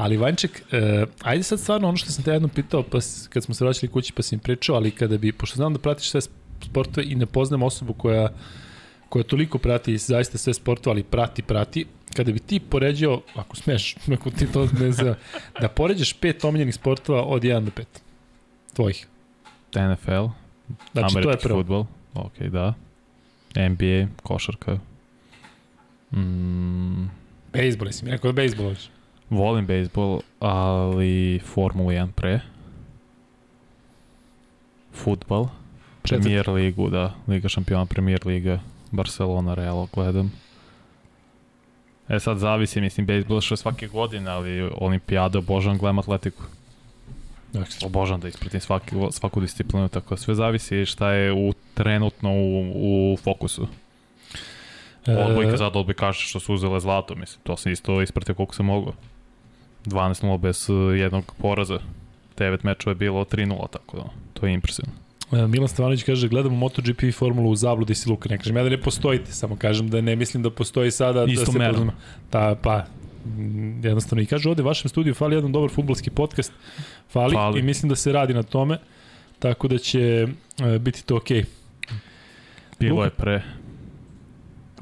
Ali 0.00 0.16
Vanček, 0.16 0.62
eh, 0.72 1.06
ajde 1.22 1.42
sad 1.42 1.60
stvarno 1.60 1.88
ono 1.88 1.96
što 1.96 2.10
sam 2.10 2.24
te 2.24 2.30
jedno 2.30 2.48
pitao, 2.48 2.82
pa 2.82 2.98
kad 3.28 3.44
smo 3.44 3.54
se 3.54 3.64
vraćali 3.64 3.92
kući 3.92 4.12
pa 4.12 4.22
sam 4.22 4.36
im 4.36 4.40
pričao, 4.40 4.76
ali 4.76 4.90
kada 4.90 5.18
bi, 5.18 5.32
pošto 5.32 5.56
znam 5.56 5.72
da 5.72 5.78
pratiš 5.78 6.10
sve 6.10 6.20
sportove 6.64 7.06
i 7.06 7.14
ne 7.14 7.26
poznam 7.26 7.62
osobu 7.62 7.92
koja 7.92 8.28
koja 9.08 9.22
toliko 9.22 9.58
prati 9.58 9.98
zaista 9.98 10.38
sve 10.38 10.54
sportove, 10.54 10.94
ali 10.94 11.02
prati, 11.02 11.42
prati, 11.42 11.86
kada 12.16 12.32
bi 12.32 12.38
ti 12.38 12.60
poređao, 12.60 13.22
ako 13.34 13.56
smeš, 13.56 13.96
ako 14.16 14.30
ti 14.30 14.52
to 14.52 14.68
ne 14.80 14.92
zna, 14.92 15.14
da 15.60 15.68
poređaš 15.68 16.12
pet 16.12 16.44
omiljenih 16.44 16.74
sportova 16.74 17.22
od 17.22 17.42
1 17.42 17.64
do 17.64 17.70
5, 17.70 17.84
tvojih. 18.74 19.06
NFL, 19.74 20.26
Znači, 20.92 21.14
to 21.14 21.18
je 21.18 21.22
američki 21.22 21.42
prvo. 21.42 21.58
futbol, 21.58 21.86
ok, 22.14 22.38
da. 22.38 22.74
NBA, 23.54 24.08
košarka. 24.22 24.78
Mm, 26.12 27.04
Bejsbol, 27.52 27.88
jesi 27.88 28.04
mi 28.04 28.10
rekao 28.10 28.32
da 28.32 28.36
bejsbol 28.36 28.68
hoćeš. 28.68 28.90
Volim 29.30 29.66
bejsbol, 29.66 30.20
ali 30.40 31.40
Formulu 31.44 31.90
1 31.90 32.12
pre. 32.12 32.40
Futbal. 34.92 35.48
Premier 36.02 36.48
ligu, 36.48 36.90
da. 36.90 37.14
Liga 37.28 37.48
šampiona, 37.48 37.86
Premier 37.86 38.26
liga. 38.26 38.60
Barcelona, 38.90 39.54
Real 39.54 39.86
gledam. 39.94 40.32
E 42.08 42.20
sad 42.20 42.38
zavisi, 42.38 42.80
mislim, 42.80 43.06
bejsbol 43.06 43.40
što 43.40 43.52
je 43.52 43.56
svake 43.56 43.86
godine, 43.86 44.30
ali 44.30 44.70
olimpijada 44.74 45.38
obožavam, 45.38 45.78
gledam 45.78 45.98
atletiku. 45.98 46.42
Dakle, 47.52 47.86
Obožavam 47.86 48.20
da 48.20 48.28
ispratim 48.28 48.60
svaki, 48.60 48.96
svaku 49.10 49.40
disciplinu, 49.40 49.88
tako 49.88 50.16
sve 50.16 50.34
zavisi 50.34 50.86
šta 50.86 51.12
je 51.12 51.32
u, 51.32 51.52
trenutno 51.74 52.30
u, 52.32 52.72
u 53.12 53.16
fokusu. 53.16 53.68
Odbojka 55.06 55.56
sad 55.56 55.76
odbojkaša 55.76 56.26
što 56.26 56.40
su 56.40 56.54
uzele 56.54 56.80
zlato, 56.80 57.14
mislim, 57.14 57.40
to 57.42 57.56
sam 57.56 57.72
isto 57.72 58.02
ispratio 58.02 58.34
koliko 58.34 58.54
sam 58.54 58.66
mogao. 58.66 58.92
12-0 59.86 60.38
bez 60.38 60.70
uh, 60.70 60.98
jednog 60.98 61.34
poraza. 61.38 61.78
9 62.36 62.58
mečeva 62.62 62.90
je 62.90 62.94
bilo 62.94 63.24
3-0, 63.24 63.70
tako 63.70 63.96
da 63.96 64.04
to 64.34 64.46
je 64.46 64.54
impresivno. 64.54 64.92
E, 65.32 65.46
Milan 65.46 65.68
Stevanović 65.68 66.02
kaže, 66.02 66.28
gledamo 66.28 66.56
MotoGP 66.56 67.14
formulu 67.14 67.50
u 67.50 67.56
zabludi 67.56 67.94
si 67.94 68.08
Luka. 68.08 68.28
Ne 68.28 68.38
kažem 68.38 68.56
ja 68.56 68.62
da 68.62 68.68
ne 68.68 68.80
postojite, 68.80 69.32
samo 69.32 69.56
kažem 69.56 69.90
da 69.90 70.00
ne 70.00 70.16
mislim 70.16 70.42
da 70.42 70.50
postoji 70.50 70.90
sada 70.90 71.26
da 71.26 71.32
Isto 71.32 71.52
se 71.52 71.58
merom. 71.58 71.74
poznamo. 71.74 71.92
Ta, 72.30 72.54
pa, 72.62 72.84
mm, 73.26 73.84
jednostavno. 73.84 74.22
I 74.22 74.26
kaže, 74.26 74.48
ovde 74.48 74.62
vašem 74.62 74.88
studiju 74.88 75.14
fali 75.14 75.36
jedan 75.36 75.52
dobar 75.52 75.70
futbolski 75.70 76.10
podcast. 76.10 76.52
Fali, 77.12 77.34
Fali. 77.34 77.60
i 77.60 77.62
mislim 77.62 77.88
da 77.88 77.96
se 77.96 78.12
radi 78.12 78.34
na 78.34 78.42
tome, 78.42 78.78
tako 79.38 79.68
da 79.68 79.78
će 79.78 80.00
e, 80.58 80.78
biti 80.78 81.04
to 81.04 81.16
okej. 81.16 81.44
Bilo 82.80 82.94
Luka. 82.94 83.04
je 83.04 83.10
pre. 83.10 83.42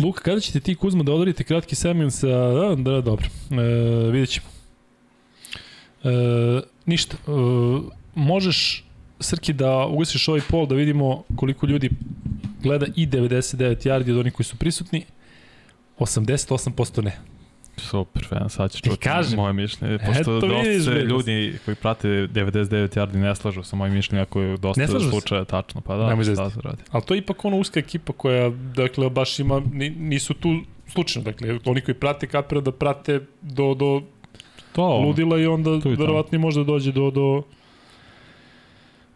Luka, 0.02 0.22
kada 0.22 0.40
ćete 0.40 0.60
ti 0.60 0.74
Kuzma 0.74 1.02
da 1.02 1.12
odradite 1.12 1.44
kratki 1.44 1.74
segment 1.74 2.12
sa... 2.12 2.28
Da, 2.28 2.74
da, 2.76 3.00
dobro. 3.00 3.26
E, 3.50 4.10
vidjet 4.10 4.28
ćemo. 4.30 4.57
E, 6.04 6.08
ništa. 6.86 7.16
E, 7.18 7.30
možeš, 8.14 8.84
Srki, 9.20 9.52
da 9.52 9.86
ugasiš 9.86 10.28
ovaj 10.28 10.40
pol 10.40 10.66
da 10.66 10.74
vidimo 10.74 11.24
koliko 11.36 11.66
ljudi 11.66 11.90
gleda 12.62 12.86
i 12.96 13.06
99 13.06 13.56
yardi 13.84 14.10
od 14.10 14.18
onih 14.18 14.32
koji 14.32 14.44
su 14.46 14.56
prisutni. 14.56 15.04
88% 15.98 17.02
ne. 17.02 17.12
Super, 17.78 18.24
fan, 18.24 18.50
sad 18.50 18.70
ćeš 18.72 18.80
Ti 18.80 18.88
čuti 18.90 19.00
kažem. 19.00 19.36
moje 19.36 19.52
mišljenje. 19.52 19.94
Eto, 19.94 20.04
Pošto 20.06 20.40
dosta 20.40 20.46
vidiš, 20.60 20.84
se 20.84 20.90
ljudi 20.92 21.58
koji 21.64 21.74
prate 21.74 22.08
99 22.08 22.68
yardi 22.90 23.14
ne 23.14 23.34
slažu 23.36 23.62
sa 23.62 23.76
mojim 23.76 23.94
mišljenjem, 23.94 24.22
ako 24.22 24.40
je 24.40 24.56
dosta 24.56 24.86
slažu 24.86 25.04
se? 25.04 25.10
slučaja 25.10 25.44
tačno. 25.44 25.80
Pa 25.80 25.96
da, 25.96 26.08
Nemoj 26.08 26.24
šta 26.24 26.50
se 26.50 26.60
radi. 26.60 26.82
Ali 26.90 27.02
to 27.02 27.14
je 27.14 27.18
ipak 27.18 27.44
ono 27.44 27.56
uska 27.56 27.80
ekipa 27.80 28.12
koja, 28.12 28.50
dakle, 28.50 29.10
baš 29.10 29.38
ima, 29.38 29.62
ni- 29.72 29.90
nisu 29.90 30.34
tu 30.34 30.60
slučajno. 30.86 31.24
Dakle, 31.24 31.58
oni 31.64 31.80
koji 31.80 31.94
prate 31.94 32.26
kapira 32.26 32.60
da 32.60 32.72
prate 32.72 33.20
do, 33.42 33.74
do 33.74 34.02
To, 34.72 34.98
ludila 34.98 35.38
i 35.38 35.46
onda 35.46 35.70
verovatno 35.84 36.36
i 36.36 36.38
možda 36.38 36.64
dođe 36.64 36.92
do, 36.92 37.10
do, 37.10 37.42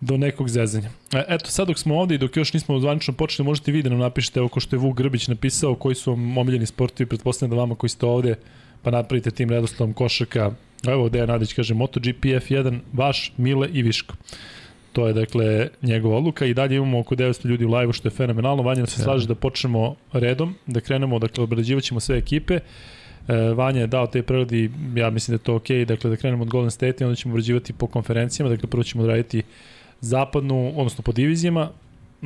do 0.01 0.17
nekog 0.17 0.49
zezanja. 0.49 0.91
E, 1.13 1.25
Eto, 1.29 1.51
sad 1.51 1.69
dok 1.69 1.79
smo 1.79 1.99
ovde 1.99 2.15
i 2.15 2.19
dok 2.19 2.37
još 2.37 2.53
nismo 2.53 2.79
zvanično 2.81 3.15
počeli, 3.15 3.47
možete 3.47 3.73
vi 3.73 3.83
da 3.83 3.91
nam 3.91 3.99
napišete, 3.99 4.41
evo 4.41 4.49
ko 4.49 4.61
što 4.61 4.77
je 4.77 4.81
Vuk 4.81 4.97
Grbić 4.97 5.29
napisao, 5.29 5.75
koji 5.75 5.95
su 5.95 6.11
vam 6.11 6.39
omiljeni 6.39 6.67
sportovi, 6.67 7.09
pretpostavljam 7.09 7.51
da 7.57 7.61
vama 7.61 7.75
koji 7.75 7.91
ste 7.91 8.07
ovde, 8.07 8.35
pa 8.83 8.91
napravite 8.91 9.31
tim 9.31 9.51
redostom 9.51 9.93
košaka. 9.93 10.51
Evo, 10.87 11.09
Dejan 11.09 11.31
Adić 11.31 11.53
kaže 11.53 11.75
MotoGP 11.75 12.25
F1, 12.25 12.79
vaš, 12.93 13.33
Mile 13.37 13.69
i 13.73 13.83
Viško. 13.83 14.15
To 14.93 15.07
je, 15.07 15.13
dakle, 15.13 15.69
njegova 15.83 16.17
odluka 16.17 16.47
i 16.47 16.55
dalje 16.55 16.77
imamo 16.77 16.99
oko 16.99 17.15
900 17.15 17.47
ljudi 17.47 17.65
u 17.65 17.75
live 17.75 17.93
što 17.93 18.09
je 18.09 18.13
fenomenalno. 18.13 18.63
Vanja 18.63 18.87
se 18.87 19.03
slaže 19.03 19.29
da 19.29 19.35
počnemo 19.35 19.95
redom, 20.13 20.55
da 20.67 20.81
krenemo, 20.81 21.19
dakle, 21.19 21.45
obrađivat 21.45 21.85
ćemo 21.85 22.01
sve 22.01 22.19
ekipe. 22.19 22.55
E, 22.55 22.61
Vanja 23.55 23.81
je 23.81 23.87
dao 23.87 24.07
te 24.07 24.23
prerodi, 24.23 24.71
ja 24.97 25.11
mislim 25.11 25.37
da 25.37 25.41
je 25.41 25.45
to 25.45 25.55
okej, 25.55 25.85
dakle 25.85 26.11
da 26.11 26.17
krenemo 26.17 26.43
od 26.43 26.49
Golden 26.49 26.71
State 26.71 26.97
i 27.01 27.05
onda 27.05 27.17
ćemo 27.17 27.33
obrađivati 27.35 27.73
po 27.73 27.87
konferencijama, 27.87 28.51
dakle 28.51 28.71
prvo 28.71 28.83
ćemo 28.83 29.03
odraditi 29.05 29.43
zapadnu, 30.01 30.73
odnosno 30.77 31.03
po 31.03 31.13
divizijama, 31.13 31.71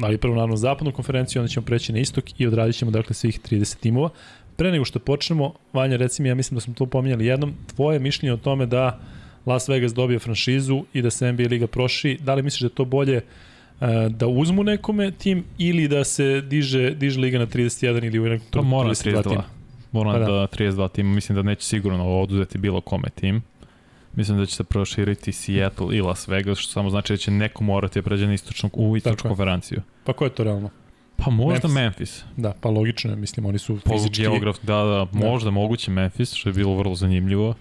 ali 0.03 0.19
prvo 0.19 0.35
naravno 0.35 0.57
zapadnu 0.57 0.93
konferenciju, 0.93 1.43
onda 1.43 1.49
ćemo 1.49 1.67
preći 1.67 1.93
na 1.93 1.99
istok 1.99 2.41
i 2.41 2.47
odradit 2.47 2.77
ćemo 2.77 2.91
dakle 2.91 3.15
svih 3.15 3.41
30 3.41 3.81
timova. 3.81 4.09
Pre 4.57 4.71
nego 4.71 4.85
što 4.85 4.99
počnemo, 4.99 5.53
Vanja, 5.73 5.97
reci 5.97 6.23
mi, 6.23 6.29
ja 6.29 6.35
mislim 6.35 6.57
da 6.57 6.61
smo 6.61 6.75
to 6.75 6.87
pominjali 6.87 7.27
jednom, 7.27 7.55
tvoje 7.75 7.99
mišljenje 7.99 8.33
o 8.33 8.37
tome 8.37 8.67
da 8.67 9.01
Las 9.47 9.69
Vegas 9.69 9.95
dobije 9.95 10.19
franšizu 10.19 10.85
i 10.93 11.03
da 11.03 11.11
se 11.11 11.33
NBA 11.33 11.49
liga 11.51 11.67
proširi, 11.67 12.19
da 12.23 12.35
li 12.35 12.43
misliš 12.43 12.61
da 12.61 12.67
je 12.67 12.75
to 12.75 12.85
bolje 12.85 13.17
e, 13.17 13.23
da 14.09 14.27
uzmu 14.27 14.65
nekome 14.65 15.11
tim 15.11 15.45
ili 15.59 15.89
da 15.89 16.05
se 16.05 16.41
diže, 16.41 16.91
diže 16.91 17.21
liga 17.21 17.39
na 17.39 17.47
31 17.47 18.07
ili 18.07 18.19
u 18.19 18.25
nekom 18.25 18.47
To 18.51 18.63
mora 18.63 18.89
32 18.89 19.23
32. 19.23 19.56
Moram 19.93 20.13
Pa 20.13 20.19
da. 20.19 20.25
da. 20.25 20.33
da 20.33 20.47
32 20.47 20.93
tima, 20.93 21.15
mislim 21.15 21.37
da 21.37 21.43
neće 21.43 21.65
sigurno 21.65 22.21
oduzeti 22.21 22.59
bilo 22.59 22.81
kome 22.81 23.09
tim. 23.15 23.43
Mislim 24.15 24.39
da 24.39 24.47
će 24.47 24.55
se 24.55 24.65
proširiti 24.65 25.33
Seattle 25.33 25.97
i 25.97 26.01
Las 26.01 26.29
Vegas, 26.29 26.59
što 26.59 26.73
samo 26.73 26.91
znači 26.91 27.13
da 27.13 27.17
će 27.17 27.31
neko 27.31 27.65
morati 27.65 27.99
da 27.99 28.03
pređe 28.03 28.27
na 28.27 28.35
istočnu, 28.35 28.71
u 28.73 28.97
istočnu 28.97 29.29
konferenciju. 29.29 29.83
Pa 30.05 30.13
ko 30.13 30.25
je 30.25 30.31
to 30.31 30.45
realno? 30.45 30.71
Pa 31.17 31.31
možda 31.31 31.69
Memphis. 31.69 31.75
Memphis. 31.75 32.25
Da, 32.37 32.55
pa 32.61 32.69
logično 32.69 33.11
je, 33.11 33.17
mislim, 33.17 33.47
oni 33.47 33.59
su 33.59 33.79
Po 33.85 33.93
fizički... 33.93 34.23
geograf, 34.23 34.57
da, 34.63 34.75
da, 34.85 35.07
možda 35.13 35.51
moguće 35.51 35.91
Memphis, 35.91 36.35
što 36.35 36.49
je 36.49 36.53
bilo 36.53 36.75
vrlo 36.77 36.95
zanimljivo. 36.95 37.55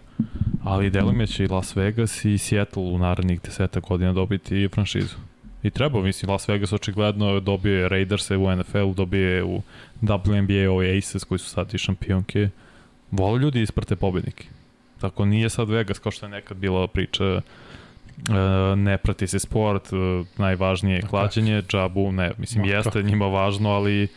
Ali 0.64 0.90
delom 0.90 1.22
je 1.22 1.28
će 1.28 1.44
i 1.44 1.48
Las 1.48 1.76
Vegas 1.76 2.26
i 2.26 2.38
Seattle 2.38 2.84
u 2.84 2.98
narednih 2.98 3.42
deseta 3.42 3.80
godina 3.80 4.14
dobiti 4.14 4.70
franšizu. 4.74 5.16
I 5.66 5.69
treba, 5.69 6.02
mislim, 6.02 6.32
Las 6.32 6.48
Vegas 6.48 6.74
očigledno 6.74 7.40
dobije 7.40 7.90
Raiders 7.90 8.32
u 8.32 8.56
NFL, 8.56 8.94
dobije 8.94 9.44
u 9.44 9.61
WNBA 10.02 10.69
ove 10.69 10.98
Aces 10.98 11.24
koji 11.24 11.40
su 11.40 11.50
sad 11.50 11.74
i 11.74 11.77
šampionke. 11.77 12.50
Vole 13.11 13.40
ljudi 13.40 13.61
isprate 13.61 13.95
pobednike. 13.95 14.45
Tako 15.02 15.26
nije 15.26 15.50
sad 15.50 15.69
Vegas 15.69 16.00
kao 16.00 16.11
što 16.11 16.26
je 16.26 16.30
nekad 16.30 16.58
bila 16.58 16.88
priča 16.88 17.24
e, 17.26 17.42
ne 18.76 18.98
prati 18.98 19.27
se 19.27 19.40
sport, 19.40 19.94
e, 19.94 19.95
najvažnije 20.38 20.95
je 20.95 21.02
klađenje, 21.02 21.61
džabu, 21.61 22.11
ne, 22.11 22.32
mislim 22.38 22.61
Ma, 22.61 22.72
jeste 22.72 23.03
njima 23.03 23.27
važno, 23.27 23.69
ali 23.69 24.08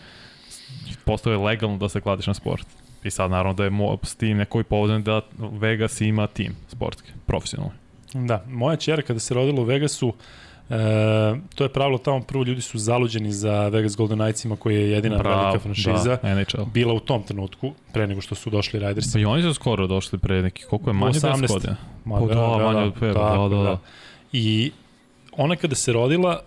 postoje 1.05 1.37
legalno 1.37 1.77
da 1.77 1.89
se 1.89 2.01
kladiš 2.01 2.27
na 2.27 2.35
sport. 2.35 2.67
I 3.05 3.11
sad 3.11 3.31
naravno 3.31 3.53
da 3.53 3.65
je 3.65 3.71
mo, 3.71 3.99
s 4.03 4.15
tim 4.15 4.37
neko 4.37 4.61
i 4.61 4.65
povezan 4.65 5.03
da 5.03 5.21
Vegas 5.39 6.01
ima 6.01 6.27
tim 6.27 6.53
sportski, 6.69 7.13
profesionalni. 7.27 7.75
Da, 8.15 8.45
moja 8.49 8.77
čera 8.77 9.03
kada 9.03 9.21
se 9.21 9.35
rodila 9.35 9.61
u 9.61 9.65
Vegasu, 9.65 10.15
e, 10.71 11.37
to 11.55 11.65
je 11.65 11.69
pravilo 11.73 11.99
tamo, 11.99 12.21
prvo 12.21 12.45
ljudi 12.45 12.61
su 12.61 12.79
zaluđeni 12.79 13.33
za 13.33 13.69
Vegas 13.69 13.97
Golden 13.97 14.19
Knightsima 14.19 14.57
koji 14.57 14.75
je 14.75 14.91
jedina 14.91 15.17
velika 15.17 15.59
franšiza. 15.59 16.19
da, 16.23 16.35
NHL. 16.35 16.65
Bila 16.75 16.95
u 16.95 17.01
tom 17.01 17.23
trenutku, 17.23 17.73
pre 17.93 18.07
nego 18.07 18.21
što 18.21 18.35
su 18.35 18.51
došli 18.51 18.81
Riders. 18.81 19.13
Pa 19.13 19.19
i 19.19 19.25
oni 19.25 19.43
su 19.43 19.55
skoro 19.55 19.87
došli 19.87 20.19
pre 20.19 20.43
neki, 20.43 20.65
koliko 20.65 20.91
je 20.91 20.95
manje 20.95 21.13
18. 21.13 21.37
10 21.37 21.49
godina? 21.49 21.77
Ma, 22.05 22.19
Pa 22.21 22.35
da, 22.35 22.73
manje 22.73 22.87
od 22.87 22.95
pet, 23.01 23.15
tako, 23.15 23.49
da, 23.49 23.57
da, 23.57 23.63
da. 23.63 23.79
I 24.33 24.73
ona 25.33 25.57
kada 25.57 25.75
se 25.75 25.93
rodila, 25.93 26.41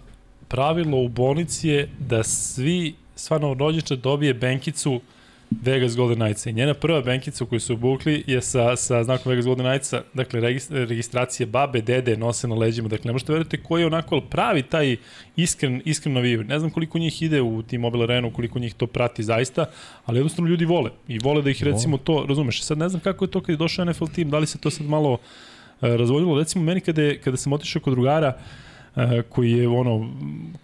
pravilo 0.48 0.98
u 0.98 1.08
bolnici 1.08 1.69
je 1.69 1.90
da 2.00 2.24
svi, 2.24 2.95
sva 3.16 3.38
novorođenča 3.38 3.95
dobije 3.95 4.33
benkicu 4.33 5.01
Vegas 5.51 5.95
Golden 5.95 6.17
Knights. 6.19 6.45
I 6.45 6.53
njena 6.53 6.73
prva 6.73 7.01
benkica 7.01 7.45
koju 7.45 7.59
su 7.59 7.73
obukli 7.73 8.23
je 8.27 8.41
sa, 8.41 8.75
sa 8.75 9.03
znakom 9.03 9.30
Vegas 9.30 9.45
Golden 9.45 9.65
Knightsa, 9.65 10.01
dakle 10.13 10.41
regis- 10.41 10.85
registracije 10.88 11.47
babe, 11.47 11.81
dede, 11.81 12.17
nose 12.17 12.47
na 12.47 12.55
leđima. 12.55 12.88
Dakle, 12.88 13.05
ne 13.05 13.11
možete 13.11 13.31
verujete 13.31 13.63
koji 13.63 13.81
je 13.81 13.88
onako 13.88 14.21
pravi 14.21 14.63
taj 14.63 14.97
iskren, 15.35 15.81
iskren 15.85 16.13
navijač. 16.13 16.47
Ne 16.47 16.59
znam 16.59 16.71
koliko 16.71 16.99
njih 16.99 17.21
ide 17.21 17.41
u 17.41 17.61
tim 17.61 17.81
mobile 17.81 18.03
arenu, 18.03 18.31
koliko 18.33 18.59
njih 18.59 18.73
to 18.73 18.88
prati 18.88 19.23
zaista, 19.23 19.65
ali 20.05 20.19
jednostavno 20.19 20.49
ljudi 20.49 20.65
vole. 20.65 20.89
I 21.07 21.19
vole 21.19 21.41
da 21.41 21.49
ih 21.49 21.63
recimo 21.63 21.97
to, 21.97 22.25
razumeš, 22.30 22.63
sad 22.63 22.77
ne 22.77 22.89
znam 22.89 23.01
kako 23.01 23.25
je 23.25 23.31
to 23.31 23.41
kad 23.41 23.53
je 23.53 23.57
došao 23.57 23.85
NFL 23.85 24.05
tim, 24.05 24.30
da 24.30 24.39
li 24.39 24.47
se 24.47 24.57
to 24.57 24.69
sad 24.69 24.88
malo 24.88 25.17
e, 25.81 25.97
razvoljilo. 25.97 26.39
Recimo, 26.39 26.63
meni 26.63 26.81
kada, 26.81 27.01
je, 27.01 27.17
kada 27.21 27.38
sam 27.38 27.53
otišao 27.53 27.81
kod 27.81 27.93
drugara, 27.93 28.27
e, 28.27 28.70
koji 29.29 29.51
je 29.51 29.67
ono 29.67 30.09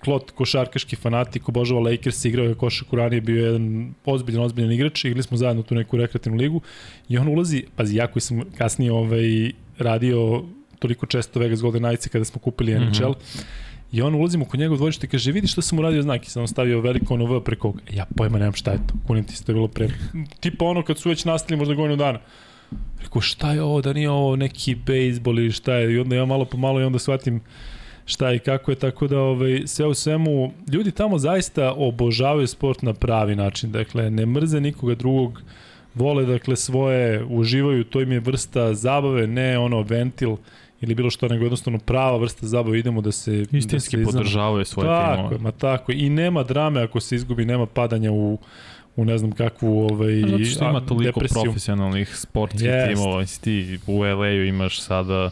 klot 0.04 0.32
košarkaški 0.32 0.96
fanatik, 0.96 1.50
obožava 1.50 1.82
Lakers, 1.82 2.26
igrao 2.26 2.46
je 2.46 2.56
košarku 2.56 2.96
ranije, 2.96 3.22
bio 3.22 3.36
je 3.36 3.46
jedan 3.46 3.94
ozbiljan, 4.06 4.44
ozbiljan 4.44 4.72
igrač, 4.72 5.06
igrali 5.06 5.24
smo 5.24 5.38
zajedno 5.38 5.64
tu 5.64 5.76
neku 5.76 5.98
rekreativnu 5.98 6.38
ligu 6.38 6.62
i 7.10 7.18
on 7.18 7.28
ulazi, 7.28 7.64
pazi, 7.76 7.96
ja 7.96 8.08
koji 8.08 8.22
sam 8.22 8.42
kasnije 8.58 8.92
ovaj, 8.92 9.52
radio 9.78 10.44
toliko 10.80 11.06
često 11.06 11.40
Vegas 11.40 11.62
Golden 11.62 11.84
Knights 11.84 12.08
kada 12.08 12.26
smo 12.26 12.42
kupili 12.42 12.74
NHL, 12.74 12.86
mm 12.86 12.92
-hmm. 12.94 13.44
I 13.92 14.02
on 14.02 14.16
ulazimo 14.16 14.46
kod 14.46 14.60
njega 14.60 14.74
u 14.74 14.78
dvorište 14.78 15.08
i 15.08 15.10
kaže, 15.10 15.32
vidi 15.32 15.48
što 15.48 15.62
sam 15.62 15.80
uradio 15.80 16.02
znak 16.02 16.28
i 16.28 16.30
sam 16.30 16.48
stavio 16.48 16.82
veliko 16.82 17.14
ono 17.14 17.26
V 17.26 17.44
preko 17.44 17.68
ovoga. 17.68 17.84
Ja 17.92 18.06
pojma 18.16 18.38
nemam 18.38 18.54
šta 18.54 18.72
je 18.72 18.78
to. 18.78 18.94
Kunim 19.08 19.24
ti 19.24 19.36
se 19.36 19.44
to 19.44 19.52
je 19.52 19.54
bilo 19.54 19.68
pre. 19.68 19.90
Tipa 20.40 20.66
ono 20.66 20.84
kad 20.84 21.00
su 21.00 21.10
već 21.10 21.26
nastali 21.26 21.58
možda 21.58 21.74
godinu 21.74 21.96
dana. 21.96 22.20
Rekao, 23.02 23.22
šta 23.22 23.54
je 23.54 23.62
ovo, 23.62 23.82
da 23.82 23.94
nije 23.94 24.10
ovo 24.10 24.36
neki 24.36 24.76
bejsbol 24.76 25.40
ili 25.40 25.52
šta 25.52 25.74
je. 25.74 25.94
I 25.94 26.00
onda 26.00 26.16
ja 26.16 26.26
malo 26.26 26.46
po 26.46 26.58
malo 26.58 26.82
i 26.82 26.84
onda 26.84 27.00
shvatim 27.00 27.42
šta 28.08 28.34
i 28.34 28.40
kako 28.40 28.72
je, 28.72 28.76
tako 28.76 29.08
da 29.08 29.20
ovaj, 29.20 29.62
sve 29.66 29.86
u 29.86 29.94
svemu, 29.94 30.54
ljudi 30.72 30.92
tamo 30.92 31.18
zaista 31.18 31.74
obožavaju 31.78 32.48
sport 32.48 32.82
na 32.82 32.94
pravi 32.94 33.36
način, 33.36 33.72
dakle, 33.72 34.10
ne 34.10 34.26
mrze 34.26 34.62
nikoga 34.62 34.96
drugog, 34.96 35.42
vole, 35.96 36.26
dakle, 36.26 36.56
svoje, 36.56 37.24
uživaju, 37.24 37.84
to 37.84 38.02
im 38.02 38.12
je 38.12 38.20
vrsta 38.20 38.74
zabave, 38.74 39.28
ne 39.28 39.60
ono 39.60 39.82
ventil 39.82 40.36
ili 40.82 40.96
bilo 40.96 41.10
što, 41.10 41.28
nego 41.28 41.44
jednostavno 41.44 41.80
prava 41.80 42.18
vrsta 42.18 42.48
zabave, 42.48 42.80
idemo 42.80 43.02
da 43.02 43.12
se... 43.12 43.46
Istinski 43.52 43.98
da 43.98 44.06
se 44.06 44.12
podržavaju 44.12 44.66
svoje 44.66 44.88
Tako 44.88 45.16
timove. 45.16 45.36
je, 45.36 45.40
ma 45.40 45.52
tako. 45.52 45.92
I 45.92 46.10
nema 46.10 46.44
drame 46.44 46.82
ako 46.82 47.00
se 47.00 47.16
izgubi, 47.16 47.46
nema 47.46 47.66
padanja 47.66 48.12
u 48.12 48.38
u 48.98 49.06
ne 49.06 49.18
znam 49.18 49.32
kakvu 49.32 49.88
ovaj, 49.92 50.22
Pa 50.22 50.28
Zato 50.30 50.46
što 50.46 50.70
ima 50.70 50.82
toliko 50.82 51.20
depresiju. 51.20 51.44
profesionalnih 51.44 52.16
sportskih 52.16 52.66
Jest. 52.66 52.94
timova, 52.94 53.26
ti 53.42 53.80
u 53.88 54.00
LA-u 54.02 54.44
imaš 54.44 54.82
sada 54.82 55.32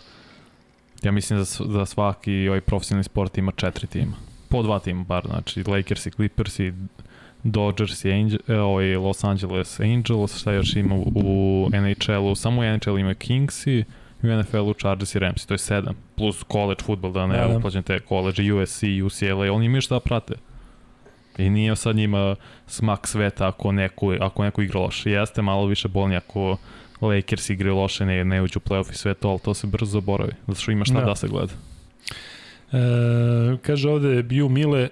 ja 1.04 1.12
mislim 1.12 1.40
da, 1.40 1.66
da 1.80 1.86
svaki 1.86 2.48
ovaj 2.48 2.62
profesionalni 2.62 3.04
sport 3.04 3.38
ima 3.38 3.52
četiri 3.52 3.88
tima. 3.88 4.16
Po 4.50 4.64
dva 4.64 4.80
tima 4.80 5.04
bar, 5.04 5.24
znači 5.28 5.64
Lakers 5.68 6.06
i 6.06 6.12
Clippers 6.12 6.60
i 6.60 6.74
Dodgers 7.44 8.06
i 8.06 8.12
Angel, 8.12 8.40
e, 8.48 8.60
ovaj 8.60 8.96
Los 8.96 9.24
Angeles 9.24 9.80
Angels, 9.80 10.38
šta 10.38 10.52
još 10.52 10.76
ima 10.76 10.96
u 10.96 11.70
NHL-u, 11.74 12.36
samo 12.36 12.62
u 12.62 12.64
NHL 12.64 13.00
ima 13.00 13.14
Kings 13.14 13.68
i 13.68 13.84
u 14.24 14.28
NFL-u 14.28 14.74
Chargers 14.74 15.16
i 15.16 15.20
Rams, 15.20 15.46
to 15.46 15.54
je 15.54 15.58
sedam, 15.58 15.96
plus 16.16 16.44
college 16.52 16.84
futbol, 16.84 17.12
da 17.12 17.28
ne 17.28 17.38
Da, 17.38 17.48
da. 17.48 17.58
uplaćam 17.58 17.84
te 17.84 18.00
college, 18.08 18.54
USC, 18.54 18.84
UCLA, 19.06 19.52
oni 19.52 19.66
imaju 19.66 19.82
šta 19.82 20.00
prate. 20.00 20.34
I 21.38 21.50
nije 21.50 21.76
sad 21.76 21.96
njima 21.96 22.36
smak 22.68 23.08
sveta 23.08 23.48
ako 23.48 23.72
neko, 23.72 24.16
ako 24.20 24.44
neko 24.44 24.62
igra 24.62 24.80
loše. 24.80 25.12
Jeste 25.12 25.42
malo 25.42 25.66
više 25.66 25.88
bolni 25.88 26.16
ako 26.16 26.58
Lakers 27.08 27.50
igraju 27.50 27.76
loše, 27.76 28.06
ne, 28.06 28.26
ne 28.26 28.42
uđu 28.42 28.60
u 28.66 28.70
playoff 28.70 28.92
i 28.92 28.96
sve 28.96 29.14
to, 29.14 29.30
ali 29.30 29.40
to 29.40 29.54
se 29.54 29.68
brzo 29.68 29.86
zaboravi. 29.86 30.32
Zato 30.48 30.60
što 30.60 30.72
ima 30.72 30.86
šta 30.86 31.00
Da. 31.00 31.06
da, 31.06 31.16
se 31.16 31.28
gleda. 31.28 31.54
E, 32.72 33.58
kaže 33.62 33.90
ovde 33.90 34.24
Bio 34.24 34.50
Mile, 34.50 34.90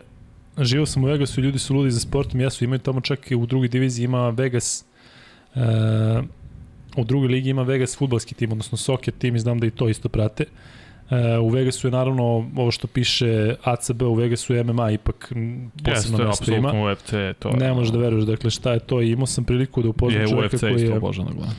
živao 0.58 0.85
sam 0.85 1.03
u 1.03 1.08
Vegasu, 1.08 1.42
ljudi 1.42 1.59
su 1.59 1.75
ludi 1.75 1.92
za 1.92 2.00
sportom, 2.00 2.42
jesu, 2.42 2.64
imaju 2.64 2.80
tamo 2.80 3.01
čak 3.01 3.32
i 3.32 3.35
u 3.35 3.45
drugoj 3.45 3.67
diviziji 3.67 4.06
ima 4.06 4.30
Vegas, 4.30 4.85
e, 5.56 5.59
u 6.98 7.03
drugoj 7.03 7.27
ligi 7.27 7.50
ima 7.50 7.64
Vegas 7.64 7.98
futbalski 7.98 8.35
tim, 8.35 8.51
odnosno 8.51 8.77
soccer 8.77 9.14
tim 9.14 9.35
i 9.35 9.40
znam 9.40 9.59
da 9.59 9.67
i 9.67 9.72
to 9.72 9.90
isto 9.90 10.09
prate. 10.09 10.45
E, 11.09 11.38
u 11.38 11.50
Vegasu 11.50 11.88
je 11.88 11.92
naravno 11.92 12.24
ovo 12.56 12.72
što 12.72 12.88
piše 12.88 13.56
ACB, 13.64 14.01
u 14.01 14.14
Vegasu 14.14 14.53
je 14.53 14.64
MMA 14.64 14.92
ipak 14.92 15.33
posebno 15.83 16.17
Jeste, 16.17 16.25
mesto 16.25 16.53
ima. 16.56 16.92
UFC, 16.92 17.09
to 17.40 17.50
je... 17.50 17.58
Ne 17.58 17.74
možeš 17.74 17.92
da 17.92 18.00
veruješ 18.00 18.25
dakle 18.25 18.50
šta 18.50 18.74
je 18.74 18.80
to 18.80 19.01
i 19.01 19.11
imao 19.11 19.25
sam 19.25 19.43
priliku 19.43 19.82
da 19.82 19.90
upoznam 19.90 20.22
je 20.22 20.27
čoveka 20.27 20.56
UFC 20.56 20.61
koji 20.61 20.75
isto 20.75 20.92
je 20.92 20.98
obožano 20.98 21.30
gledam. 21.33 21.56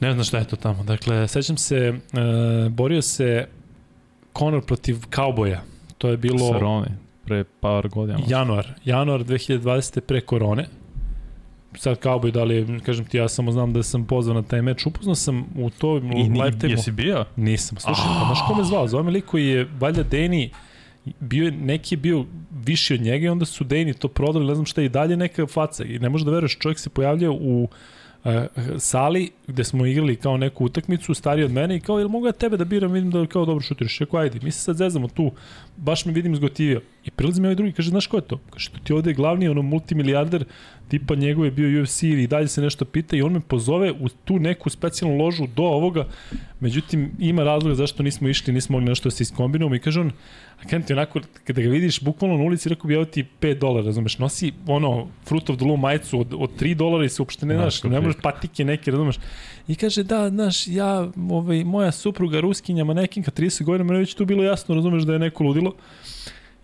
Ne 0.00 0.12
znam 0.12 0.24
šta 0.24 0.38
je 0.38 0.44
to 0.44 0.56
tamo. 0.56 0.84
Dakle, 0.84 1.28
sećam 1.28 1.56
se, 1.56 1.76
e, 1.76 2.68
borio 2.68 3.02
se 3.02 3.46
Conor 4.38 4.64
protiv 4.66 4.96
Cowboya. 4.96 5.58
To 5.98 6.08
je 6.08 6.16
bilo 6.16 6.52
Saroni, 6.52 6.88
pre 7.24 7.44
par 7.60 7.88
godina. 7.88 8.18
januar. 8.28 8.66
Januar 8.84 9.24
2020. 9.24 10.00
pre 10.00 10.20
korone. 10.20 10.66
Sad 11.74 11.98
Cowboy, 12.02 12.30
da 12.30 12.44
li 12.44 12.54
je, 12.54 12.80
kažem 12.80 13.04
ti, 13.04 13.16
ja 13.16 13.28
samo 13.28 13.52
znam 13.52 13.72
da 13.72 13.82
sam 13.82 14.04
pozvan 14.04 14.36
na 14.36 14.42
taj 14.42 14.62
meč. 14.62 14.86
Upoznao 14.86 15.14
sam 15.14 15.44
u 15.56 15.70
to 15.70 15.92
live 15.94 16.58
timu. 16.58 16.72
jesi 16.72 16.92
bio? 16.92 17.24
Nisam, 17.36 17.78
slušaj, 17.78 18.04
pa 18.04 18.24
znaš 18.26 18.38
ko 18.48 18.54
me 18.54 18.64
zvao? 18.64 18.88
Zove 18.88 19.02
me 19.02 19.10
lik 19.10 19.24
koji 19.24 19.46
je, 19.46 19.68
valjda 19.80 20.02
Deni, 20.02 20.50
bio 21.20 21.44
je, 21.44 21.52
neki 21.52 21.94
je 21.94 21.96
bio 21.96 22.24
viši 22.64 22.94
od 22.94 23.00
njega 23.00 23.26
i 23.26 23.28
onda 23.28 23.44
su 23.44 23.64
Deni 23.64 23.94
to 23.94 24.08
prodali, 24.08 24.46
ne 24.46 24.54
znam 24.54 24.66
šta 24.66 24.82
i 24.82 24.88
dalje 24.88 25.16
neka 25.16 25.46
faca. 25.46 25.84
I 25.84 25.98
ne 25.98 26.08
možeš 26.08 26.24
da 26.24 26.30
veruješ, 26.30 26.58
čovjek 26.58 26.78
se 26.78 26.90
pojavljao 26.90 27.32
u 27.32 27.62
uh, 27.62 27.68
sali 28.78 29.30
gde 29.46 29.64
smo 29.64 29.86
igrali 29.86 30.16
kao 30.16 30.36
neku 30.36 30.64
utakmicu, 30.64 31.14
stariji 31.14 31.44
od 31.44 31.52
mene 31.52 31.76
i 31.76 31.80
kao, 31.80 31.98
jel 31.98 32.08
mogu 32.08 32.26
ja 32.26 32.32
tebe 32.32 32.56
da 32.56 32.64
biram, 32.64 32.92
vidim 32.92 33.10
da 33.10 33.26
kao 33.26 33.44
dobro 33.44 33.60
šutiraš. 33.60 33.98
Rekao, 33.98 34.20
ajde, 34.20 34.38
mi 34.42 34.50
se 34.50 34.60
sad 34.60 34.76
zezamo 34.76 35.08
tu, 35.08 35.30
baš 35.78 36.04
me 36.04 36.12
vidim 36.12 36.36
zgotivio. 36.36 36.80
I 37.04 37.10
prilazi 37.10 37.40
mi 37.40 37.46
ovaj 37.46 37.54
drugi, 37.54 37.72
kaže, 37.72 37.90
znaš 37.90 38.06
ko 38.06 38.16
je 38.16 38.22
to? 38.22 38.38
Kaže, 38.50 38.70
to 38.70 38.78
ti 38.84 38.92
ovde 38.92 39.10
je 39.10 39.14
glavni 39.14 39.48
ono 39.48 39.62
multimilijarder, 39.62 40.44
tipa 40.88 41.14
njegov 41.14 41.44
je 41.44 41.50
bio 41.50 41.82
UFC 41.82 42.02
i 42.02 42.26
dalje 42.26 42.48
se 42.48 42.62
nešto 42.62 42.84
pita 42.84 43.16
i 43.16 43.22
on 43.22 43.32
me 43.32 43.40
pozove 43.40 43.92
u 43.92 44.08
tu 44.08 44.38
neku 44.38 44.70
specijalnu 44.70 45.16
ložu 45.16 45.46
do 45.46 45.62
ovoga, 45.62 46.06
međutim 46.60 47.10
ima 47.18 47.42
razloga 47.42 47.74
zašto 47.74 48.02
nismo 48.02 48.28
išli, 48.28 48.52
nismo 48.52 48.72
mogli 48.72 48.88
nešto 48.88 49.08
da 49.08 49.10
se 49.10 49.22
iskombinujemo 49.22 49.74
i 49.74 49.78
kaže 49.78 50.00
on, 50.00 50.12
a 50.60 50.68
kada 50.70 50.84
ti 50.84 50.92
onako, 50.92 51.20
kada 51.44 51.62
ga 51.62 51.68
vidiš 51.68 52.00
bukvalno 52.00 52.36
na 52.36 52.44
ulici, 52.44 52.68
rekao 52.68 52.88
bi, 52.88 52.94
evo 52.94 53.04
ti 53.04 53.24
5 53.40 53.58
dolara, 53.58 53.86
razumeš, 53.86 54.18
nosi 54.18 54.52
ono 54.66 55.06
Fruit 55.24 55.50
of 55.50 55.56
the 55.56 55.64
Loom 55.64 55.80
majicu 55.80 56.20
od, 56.20 56.34
od 56.38 56.60
3 56.60 56.74
dolara 56.74 57.04
i 57.04 57.08
se 57.08 57.22
uopšte 57.22 57.46
ne, 57.46 57.54
Znaš 57.54 57.82
ne 57.82 58.00
možeš 58.00 58.20
patike 58.22 58.64
neke, 58.64 58.90
razumeš. 58.90 59.16
I 59.68 59.74
kaže, 59.74 60.02
da, 60.02 60.28
znaš, 60.28 60.66
ja, 60.66 61.08
ovaj, 61.30 61.64
moja 61.64 61.92
supruga 61.92 62.40
Ruskinja, 62.40 62.84
manekinka, 62.84 63.30
30 63.30 63.62
godina, 63.62 63.84
mene 63.84 63.98
već 63.98 64.14
tu 64.14 64.24
bilo 64.24 64.44
jasno, 64.44 64.74
razumeš 64.74 65.02
da 65.02 65.12
je 65.12 65.18
neko 65.18 65.44
ludilo. 65.44 65.74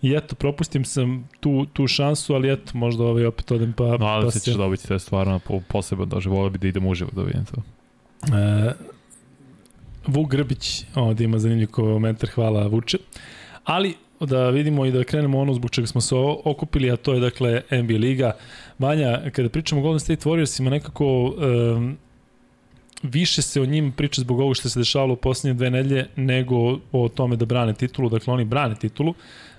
I 0.01 0.13
eto, 0.13 0.35
propustim 0.35 0.85
sam 0.85 1.29
tu, 1.39 1.65
tu 1.73 1.87
šansu, 1.87 2.33
ali 2.33 2.51
eto, 2.51 2.77
možda 2.77 3.03
ovaj 3.03 3.25
opet 3.25 3.51
odem 3.51 3.73
pa... 3.73 3.83
No, 3.83 3.97
pa 3.97 4.05
ali 4.05 4.31
se 4.31 4.39
ćeš 4.39 4.53
dobiti, 4.53 4.87
to 4.87 4.93
je 4.93 4.99
stvarno 4.99 5.39
po, 5.39 5.61
poseban 5.67 6.09
doživlje. 6.09 6.37
Volio 6.37 6.49
bi 6.49 6.57
da 6.57 6.67
idem 6.67 6.87
uživo 6.87 7.09
da 7.13 7.21
vidim 7.21 7.45
to. 7.45 7.61
E, 8.37 8.73
Vuk 10.07 10.31
Grbić, 10.31 10.83
ovde 10.95 11.23
ima 11.23 11.39
zanimljiv 11.39 11.67
komentar, 11.67 12.29
hvala 12.29 12.67
Vuče. 12.67 12.97
Ali 13.63 13.95
da 14.19 14.49
vidimo 14.49 14.85
i 14.85 14.91
da 14.91 15.03
krenemo 15.03 15.39
ono 15.39 15.53
zbog 15.53 15.71
čega 15.71 15.87
smo 15.87 16.01
se 16.01 16.15
okupili, 16.43 16.91
a 16.91 16.95
to 16.95 17.13
je 17.13 17.19
dakle 17.19 17.61
NBA 17.71 17.97
liga. 17.97 18.31
Vanja, 18.79 19.21
kada 19.31 19.49
pričamo 19.49 19.81
o 19.81 19.83
Golden 19.83 19.99
State 19.99 20.29
Warriorsima, 20.29 20.69
nekako 20.69 21.05
um, 21.23 21.97
više 23.03 23.41
se 23.41 23.61
o 23.61 23.65
njim 23.65 23.91
priča 23.91 24.21
zbog 24.21 24.39
ovog 24.39 24.55
što 24.55 24.69
se 24.69 24.79
dešavalo 24.79 25.13
u 25.13 25.17
poslednje 25.17 25.53
dve 25.53 25.69
nedelje 25.69 26.07
nego 26.15 26.79
o 26.91 27.09
tome 27.15 27.35
da 27.35 27.45
brane 27.45 27.73
titulu. 27.73 28.09
Dakle, 28.09 28.33
oni 28.33 28.45
brane 28.45 28.75
titulu. 28.75 29.13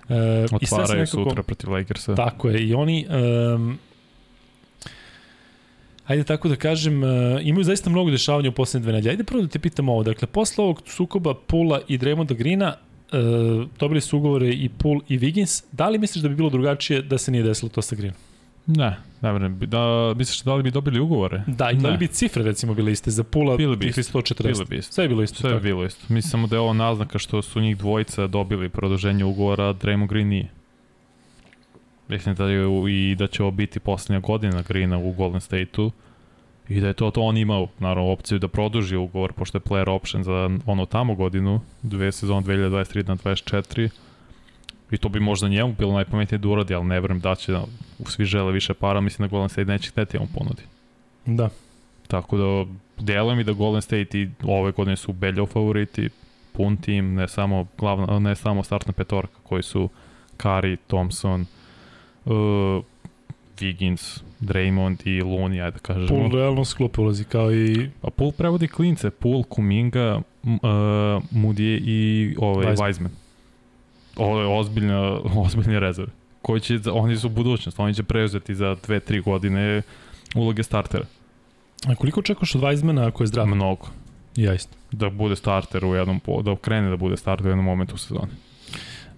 E, 0.08 0.46
i 0.60 0.66
sve 0.66 0.78
Otvaraju 0.78 1.00
nekako, 1.00 1.24
sutra 1.24 1.42
protiv 1.42 1.70
Lakersa. 1.70 2.14
Tako 2.14 2.48
je, 2.48 2.66
i 2.68 2.74
oni... 2.74 3.06
Um, 3.54 3.78
Ajde 6.06 6.24
tako 6.24 6.48
da 6.48 6.56
kažem, 6.56 7.02
uh, 7.02 7.10
imaju 7.42 7.64
zaista 7.64 7.90
mnogo 7.90 8.10
dešavanja 8.10 8.48
u 8.48 8.52
poslednje 8.52 8.82
dve 8.82 8.92
nedelje. 8.92 9.10
Ajde 9.10 9.24
prvo 9.24 9.42
da 9.42 9.48
te 9.48 9.58
pitam 9.58 9.88
ovo. 9.88 10.02
Dakle, 10.02 10.28
posle 10.28 10.64
ovog 10.64 10.82
sukoba 10.86 11.34
Pula 11.34 11.80
i 11.88 11.98
Draymonda 11.98 12.34
Greena, 12.34 12.74
uh, 13.12 13.68
dobili 13.78 14.00
su 14.00 14.18
ugovore 14.18 14.48
i 14.48 14.68
Pool 14.68 15.00
i 15.08 15.18
Wiggins. 15.18 15.64
Da 15.72 15.88
li 15.88 15.98
misliš 15.98 16.22
da 16.22 16.28
bi 16.28 16.34
bilo 16.34 16.50
drugačije 16.50 17.02
da 17.02 17.18
se 17.18 17.30
nije 17.30 17.44
desilo 17.44 17.68
to 17.68 17.82
sa 17.82 17.96
Greenom? 17.96 18.16
Ne, 18.66 18.96
ne 19.22 19.32
vrem. 19.32 19.58
Da, 19.58 20.14
misliš 20.16 20.42
da 20.42 20.54
li 20.54 20.62
bi 20.62 20.70
dobili 20.70 21.00
ugovore? 21.00 21.42
Da, 21.46 21.70
i 21.70 21.76
da 21.76 21.88
li 21.88 21.98
bi 21.98 22.06
cifre 22.06 22.42
recimo 22.42 22.74
bile 22.74 22.92
iste 22.92 23.10
za 23.10 23.24
Pula 23.24 23.56
Bile 23.56 23.76
bi 23.76 23.86
tih 23.86 23.98
iste. 23.98 24.18
140? 24.18 24.42
Bile 24.42 24.64
bi 24.64 24.76
isto. 24.76 24.92
Sve 24.92 25.04
je 25.04 25.08
bilo 25.08 25.22
isto. 25.22 25.40
Sve 25.40 25.50
je 25.50 25.60
bilo 25.60 25.84
isto. 25.84 26.04
Mislim 26.08 26.30
samo 26.30 26.46
da 26.46 26.56
je 26.56 26.60
ovo 26.60 26.72
naznaka 26.72 27.18
što 27.18 27.42
su 27.42 27.60
njih 27.60 27.76
dvojica 27.76 28.26
dobili 28.26 28.68
produženje 28.68 29.24
ugovora, 29.24 29.68
a 29.68 29.74
Draymond 29.74 30.06
Green 30.08 30.28
nije. 30.28 30.48
Mislim 32.08 32.34
da 32.34 32.44
je 32.48 32.66
i 32.90 33.14
da 33.14 33.26
će 33.26 33.42
ovo 33.42 33.50
biti 33.50 33.80
poslednja 33.80 34.20
godina 34.20 34.62
Greena 34.62 34.98
u 34.98 35.12
Golden 35.12 35.40
State-u 35.40 35.90
i 36.68 36.80
da 36.80 36.86
je 36.86 36.94
to 36.94 37.10
to 37.10 37.22
on 37.22 37.36
imao 37.36 37.68
naravno 37.78 38.10
opciju 38.10 38.38
da 38.38 38.48
produži 38.48 38.96
ugovor 38.96 39.32
pošto 39.32 39.58
je 39.58 39.62
player 39.62 39.90
option 39.90 40.24
za 40.24 40.50
ono 40.66 40.86
tamo 40.86 41.14
godinu, 41.14 41.60
dve 41.82 42.12
sezone 42.12 42.46
2023 42.46 43.08
na 43.08 43.16
24 43.16 43.88
i 44.90 44.96
to 44.98 45.08
bi 45.08 45.20
možda 45.20 45.48
njemu 45.48 45.74
bilo 45.78 45.92
najpametnije 45.92 46.38
da 46.38 46.48
uradi, 46.48 46.74
ali 46.74 46.84
ne 46.84 47.00
verujem 47.00 47.20
da 47.20 47.34
će 47.34 47.58
svi 48.06 48.24
žele 48.24 48.52
više 48.52 48.74
para, 48.74 49.00
mislim 49.00 49.28
da 49.28 49.30
Golden 49.30 49.48
State 49.48 49.64
neće 49.64 49.90
hteti 49.90 50.18
da 50.18 50.24
mu 50.24 50.28
ponudi. 50.34 50.62
Da. 51.26 51.48
Tako 52.08 52.36
da 52.36 52.70
deluje 53.04 53.36
mi 53.36 53.44
da 53.44 53.52
Golden 53.52 53.82
State 53.82 54.18
i 54.18 54.28
ove 54.42 54.72
godine 54.72 54.96
su 54.96 55.10
ubedljivo 55.10 55.46
favoriti, 55.46 56.08
pun 56.52 56.76
tim, 56.76 57.14
ne 57.14 57.28
samo, 57.28 57.66
glavna, 57.78 58.18
ne 58.18 58.34
samo 58.34 58.62
startna 58.62 58.92
petorka 58.92 59.38
koji 59.42 59.62
su 59.62 59.88
Kari, 60.36 60.76
Thompson, 60.86 61.46
uh, 62.24 62.34
Wiggins, 63.58 64.20
Draymond 64.40 64.96
i 65.04 65.22
Looney, 65.22 65.64
ajde 65.64 65.70
da 65.70 65.78
kažemo. 65.78 66.08
Pul 66.08 66.30
realno 66.30 66.64
s 66.64 66.74
klupe 66.74 67.00
ulazi 67.00 67.24
kao 67.24 67.54
i 67.54 67.90
A 68.02 68.10
Pool 68.10 68.32
prevodi 68.32 68.68
klince, 68.68 69.10
Pool, 69.10 69.42
Kuminga, 69.42 70.20
uh, 70.42 70.50
Moody 71.30 71.80
i 71.84 72.34
ovaj. 72.38 72.76
Wiseman. 72.76 73.25
Ovo 74.16 74.40
je 74.40 74.46
ozbiljna, 74.46 75.20
ozbiljne 75.46 75.80
rezerve. 75.80 76.12
Koji 76.42 76.60
će, 76.60 76.80
oni 76.92 77.16
su 77.16 77.28
budućnost, 77.28 77.80
oni 77.80 77.94
će 77.94 78.02
preuzeti 78.02 78.54
za 78.54 78.76
2-3 78.88 79.22
godine 79.22 79.82
uloge 80.34 80.62
startera. 80.62 81.04
A 81.86 81.94
koliko 81.94 82.22
čekaš 82.22 82.54
od 82.54 82.60
Weizmana 82.60 83.08
ako 83.08 83.22
je 83.22 83.26
zdrav? 83.26 83.46
Mnogo. 83.46 83.86
Ja 84.36 84.54
isto. 84.54 84.76
da 84.92 85.10
bude 85.10 85.36
starter 85.36 85.84
u 85.84 85.94
jednom 85.94 86.20
da 86.42 86.56
krene 86.56 86.90
da 86.90 86.96
bude 86.96 87.16
starter 87.16 87.46
u 87.46 87.50
jednom 87.50 87.64
momentu 87.64 87.94
u 87.94 87.98
sezoni. 87.98 88.32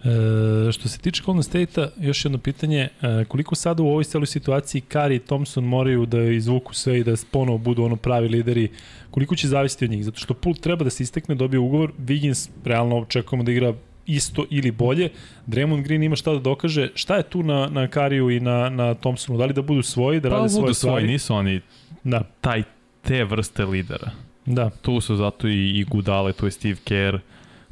E, 0.04 0.72
što 0.72 0.88
se 0.88 0.98
tiče 0.98 1.22
Golden 1.26 1.42
State-a, 1.42 1.88
još 2.00 2.24
jedno 2.24 2.38
pitanje, 2.38 2.88
e, 3.02 3.24
koliko 3.28 3.54
sada 3.54 3.82
u 3.82 3.88
ovoj 3.88 4.04
celoj 4.04 4.26
situaciji 4.26 4.80
Kari 4.80 5.16
i 5.16 5.18
Thompson 5.18 5.64
moraju 5.64 6.06
da 6.06 6.22
izvuku 6.22 6.74
sve 6.74 7.00
i 7.00 7.04
da 7.04 7.14
ponovo 7.30 7.58
budu 7.58 7.84
ono 7.84 7.96
pravi 7.96 8.28
lideri, 8.28 8.68
koliko 9.10 9.36
će 9.36 9.48
zavisiti 9.48 9.84
od 9.84 9.90
njih? 9.90 10.04
Zato 10.04 10.18
što 10.20 10.34
Pool 10.34 10.54
treba 10.54 10.84
da 10.84 10.90
se 10.90 11.02
istekne, 11.02 11.34
dobije 11.34 11.60
ugovor, 11.60 11.92
Wiggins 11.98 12.48
realno 12.64 12.96
očekujemo 12.96 13.44
da 13.44 13.52
igra 13.52 13.74
isto 14.08 14.44
ili 14.50 14.70
bolje, 14.70 15.08
Draymond 15.46 15.82
Green 15.82 16.02
ima 16.02 16.16
šta 16.16 16.32
da 16.32 16.38
dokaže, 16.38 16.90
šta 16.94 17.16
je 17.16 17.22
tu 17.22 17.42
na, 17.42 17.66
na 17.66 17.88
Kariju 17.88 18.30
i 18.30 18.40
na, 18.40 18.68
na 18.68 18.94
Thompsonu, 18.94 19.38
da 19.38 19.44
li 19.44 19.52
da 19.52 19.62
budu 19.62 19.82
svoji, 19.82 20.20
da 20.20 20.30
Pa 20.30 20.36
rade 20.36 20.48
svoje 20.48 20.62
budu 20.62 20.74
stvari? 20.74 20.92
svoji, 21.02 21.12
nisu 21.12 21.34
oni 21.34 21.60
Da, 22.04 22.22
taj 22.40 22.62
te 23.02 23.24
vrste 23.24 23.64
lidera. 23.64 24.10
da, 24.46 24.70
Tu 24.70 25.00
su 25.00 25.16
zato 25.16 25.48
i, 25.48 25.78
i 25.78 25.84
Gudale, 25.84 26.32
tu 26.32 26.46
je 26.46 26.50
Steve 26.50 26.76
Kerr, 26.84 27.18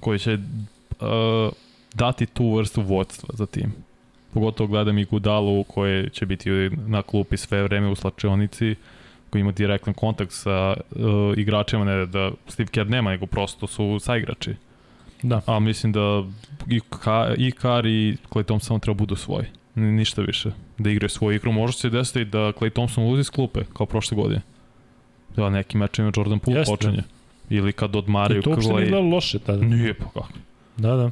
koji 0.01 0.19
će 0.19 0.35
uh, 0.35 1.53
dati 1.95 2.27
tu 2.27 2.55
vrstu 2.55 2.83
vodstva 2.83 3.29
za 3.33 3.47
tim. 3.47 3.73
Pogotovo 4.35 4.67
gledam 4.67 4.99
i 4.99 5.05
Gudalu 5.05 5.65
koje 5.65 6.09
će 6.09 6.27
biti 6.27 6.51
na 6.87 7.03
klupi 7.03 7.37
sve 7.37 7.63
vreme 7.63 7.89
u 7.89 7.95
slačionici, 7.95 8.75
koji 9.31 9.41
ima 9.41 9.53
direktan 9.53 9.95
kontakt 9.95 10.33
sa 10.33 10.77
uh, 10.91 11.39
igračima, 11.39 11.85
ne 11.85 12.07
da 12.07 12.31
Steve 12.49 12.69
Kerr 12.69 12.91
nema, 12.91 13.11
nego 13.11 13.27
prosto 13.27 13.67
su 13.67 13.99
saigrači. 14.01 14.55
Da. 15.23 15.41
A 15.47 15.59
mislim 15.59 15.93
da 15.93 16.25
i, 16.69 16.81
Ka, 16.81 17.35
i 17.39 17.51
Kar 17.53 17.87
i 17.87 18.17
Clay 18.31 18.45
Thompson 18.45 18.81
treba 18.81 18.95
budu 18.95 19.17
svoji. 19.17 19.47
Ni- 19.75 19.93
Ništa 19.93 20.23
više. 20.23 20.51
Da 20.79 20.91
igraju 20.91 21.09
svoju 21.09 21.37
igru. 21.37 21.53
Može 21.53 21.73
se 21.73 21.91
desiti 21.91 22.25
da 22.25 22.39
Clay 22.39 22.71
Thompson 22.71 23.07
uzi 23.07 23.21
iz 23.21 23.31
klupe, 23.31 23.61
kao 23.73 23.87
prošle 23.87 24.17
godine. 24.17 24.41
Da 25.37 25.51
neki 25.51 25.77
mečima 25.77 26.11
Jordan 26.17 26.39
Poole 26.39 26.59
Jeste. 26.59 26.73
počinje. 26.73 27.03
Ili 27.51 27.73
kad 27.73 27.97
odmaraju 27.97 28.41
I 28.41 28.43
to 28.43 28.51
uopšte 28.51 28.69
nije 28.69 28.83
gledalo 28.83 29.09
loše 29.09 29.39
tada. 29.39 29.65
Nije 29.65 29.95
pa 29.95 30.05
kako. 30.05 30.29
Da, 30.77 30.93
da. 30.93 31.11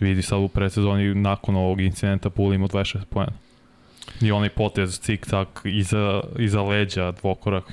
Vidi 0.00 0.22
sad 0.22 0.38
u 0.38 0.48
predsezoni 0.48 1.14
nakon 1.14 1.56
ovog 1.56 1.80
incidenta 1.80 2.30
Poole 2.30 2.54
ima 2.54 2.68
26 2.68 3.04
pojena. 3.04 3.32
I 4.20 4.32
onaj 4.32 4.48
potez 4.48 5.00
cik-tak 5.00 5.46
iza, 5.64 6.20
iza 6.38 6.62
leđa 6.62 7.12
dvokorak. 7.12 7.64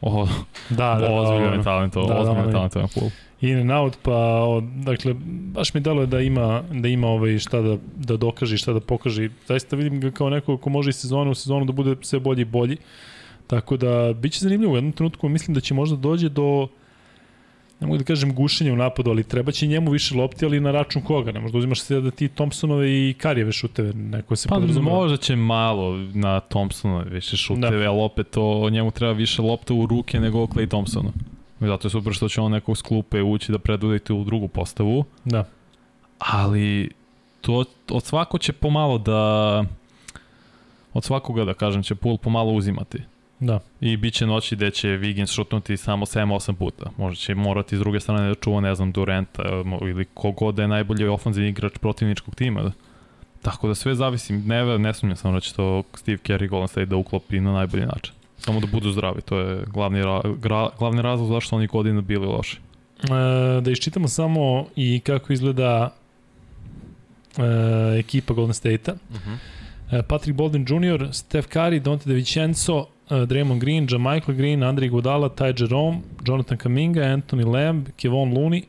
O, 0.00 0.26
Da, 0.70 0.76
da, 0.76 0.98
da, 0.98 1.10
ozbiljno 1.10 1.46
ono. 1.46 1.56
je 1.56 1.62
talento, 1.62 2.02
Da, 2.02 2.14
da, 2.14 2.20
ozbiljno 2.20 2.40
je 2.40 2.46
onaj- 2.46 2.52
talentovan 2.52 2.88
Poole. 2.94 3.10
In 3.40 3.58
and 3.58 3.70
out, 3.70 3.96
pa 4.02 4.16
od, 4.42 4.64
dakle, 4.64 5.14
baš 5.54 5.74
mi 5.74 5.80
deluje 5.80 6.06
da 6.06 6.20
ima, 6.20 6.62
da 6.72 6.88
ima 6.88 7.06
ovaj 7.08 7.38
šta 7.38 7.60
da, 7.60 7.76
da 7.96 8.16
dokaže 8.16 8.58
šta 8.58 8.72
da 8.72 8.80
pokaže. 8.80 9.28
Zaista 9.46 9.76
vidim 9.76 10.00
ga 10.00 10.10
kao 10.10 10.30
neko 10.30 10.56
ko 10.56 10.70
može 10.70 10.90
iz 10.90 10.96
sezone 10.96 11.30
u 11.30 11.34
sezonu 11.34 11.64
da 11.64 11.72
bude 11.72 11.96
sve 12.02 12.20
bolji 12.20 12.42
i 12.42 12.44
bolji. 12.44 12.76
Tako 13.46 13.76
da, 13.76 14.12
bit 14.12 14.32
će 14.32 14.38
zanimljivo. 14.38 14.72
U 14.72 14.76
jednom 14.76 14.92
trenutku 14.92 15.28
mislim 15.28 15.54
da 15.54 15.60
će 15.60 15.74
možda 15.74 15.96
dođe 15.96 16.28
do 16.28 16.68
ne 17.80 17.86
mogu 17.86 17.98
da 17.98 18.04
kažem 18.04 18.34
gušenja 18.34 18.72
u 18.72 18.76
napadu, 18.76 19.10
ali 19.10 19.24
treba 19.24 19.52
će 19.52 19.66
njemu 19.66 19.90
više 19.90 20.14
lopti, 20.14 20.44
ali 20.44 20.60
na 20.60 20.70
račun 20.70 21.02
koga? 21.02 21.32
Ne 21.32 21.40
možda 21.40 21.58
uzimaš 21.58 21.80
sve 21.80 22.00
da 22.00 22.10
ti 22.10 22.28
Thompsonove 22.28 22.90
i 22.90 23.14
Karijeve 23.18 23.52
šuteve, 23.52 23.92
neko 23.92 24.36
se 24.36 24.48
Pa 24.48 24.54
podrazumeva. 24.54 24.96
možda 24.96 25.16
će 25.16 25.36
malo 25.36 25.96
na 26.14 26.40
Thompsona 26.40 27.02
više 27.02 27.36
šuteve, 27.36 27.84
Da. 27.84 27.90
ali 27.90 28.00
opet 28.00 28.30
to 28.30 28.70
njemu 28.70 28.90
treba 28.90 29.12
više 29.12 29.42
lopta 29.42 29.74
u 29.74 29.86
ruke 29.86 30.20
nego 30.20 30.38
Clay 30.46 30.68
Thompsonu. 30.68 31.12
Zato 31.60 31.86
je 31.86 31.90
super 31.90 32.12
što 32.12 32.28
će 32.28 32.40
on 32.40 32.52
nekog 32.52 32.78
s 32.78 32.82
klupe 32.82 33.22
ući 33.22 33.52
da 33.52 33.58
predvodite 33.58 34.12
u 34.12 34.24
drugu 34.24 34.48
postavu, 34.48 35.04
Da. 35.24 35.44
ali 36.18 36.90
to 37.40 37.64
od 37.90 38.04
svako 38.04 38.38
će 38.38 38.52
pomalo 38.52 38.98
da 38.98 39.64
od 40.94 41.04
svakoga 41.04 41.44
da 41.44 41.54
kažem 41.54 41.82
će 41.82 41.94
Pool 41.94 42.16
pomalo 42.16 42.52
uzimati. 42.52 42.98
Da. 43.40 43.60
I 43.80 43.96
bit 43.96 44.14
će 44.14 44.26
noći 44.26 44.56
gde 44.56 44.70
će 44.70 44.88
Wiggins 44.88 45.34
šutnuti 45.34 45.76
samo 45.76 46.06
7-8 46.06 46.54
puta. 46.54 46.90
Možda 46.96 47.16
će 47.16 47.34
morati 47.34 47.76
s 47.76 47.80
druge 47.80 48.00
strane 48.00 48.28
da 48.28 48.34
čuva, 48.34 48.60
ne 48.60 48.74
znam, 48.74 48.92
Durenta 48.92 49.42
mo- 49.42 49.88
ili 49.90 50.04
kogod 50.04 50.54
da 50.54 50.62
je 50.62 50.68
najbolji 50.68 51.06
ofenzivni 51.06 51.48
igrač 51.48 51.78
protivničkog 51.78 52.34
tima. 52.34 52.72
Tako 53.42 53.68
da 53.68 53.74
sve 53.74 53.94
zavisi, 53.94 54.32
ne, 54.32 54.78
ne 54.78 54.94
sumnjam 54.94 55.16
samo 55.16 55.34
da 55.34 55.40
će 55.40 55.54
to 55.54 55.82
Steve 55.94 56.18
Kerr 56.18 56.42
i 56.42 56.48
Golden 56.48 56.68
State 56.68 56.86
da 56.86 56.96
uklopi 56.96 57.40
na 57.40 57.52
najbolji 57.52 57.86
način. 57.86 58.14
Samo 58.44 58.60
da 58.60 58.66
budu 58.66 58.90
zdravi, 58.90 59.20
to 59.22 59.38
je 59.38 59.64
glavni, 59.66 60.02
ra, 60.02 60.20
gra, 60.40 60.68
glavni 60.78 61.02
razlog 61.02 61.28
zašto 61.28 61.56
oni 61.56 61.66
godine 61.66 62.02
bili 62.02 62.26
loši. 62.26 62.56
E, 63.02 63.60
da 63.60 63.70
iščitamo 63.70 64.08
samo 64.08 64.66
i 64.76 65.00
kako 65.00 65.32
izgleda 65.32 65.94
e, 67.38 67.98
ekipa 67.98 68.34
Golden 68.34 68.54
State-a. 68.54 68.92
Uh 68.92 69.16
-huh. 69.16 69.36
E, 69.98 70.02
Patrick 70.02 70.36
Bolden 70.36 70.66
Jr., 70.68 71.08
Steph 71.12 71.48
Curry, 71.48 71.80
Dante 71.80 72.08
DeVincenzo, 72.08 72.86
e, 73.10 73.26
Draymond 73.26 73.60
Green, 73.60 73.86
Jamichael 73.90 74.36
Green, 74.36 74.62
Andrej 74.62 74.88
Godala, 74.88 75.28
Ty 75.28 75.54
Jerome, 75.58 76.00
Jonathan 76.26 76.58
Kaminga, 76.58 77.02
Anthony 77.02 77.44
Lamb, 77.44 77.86
Kevon 77.96 78.34
Looney, 78.34 78.62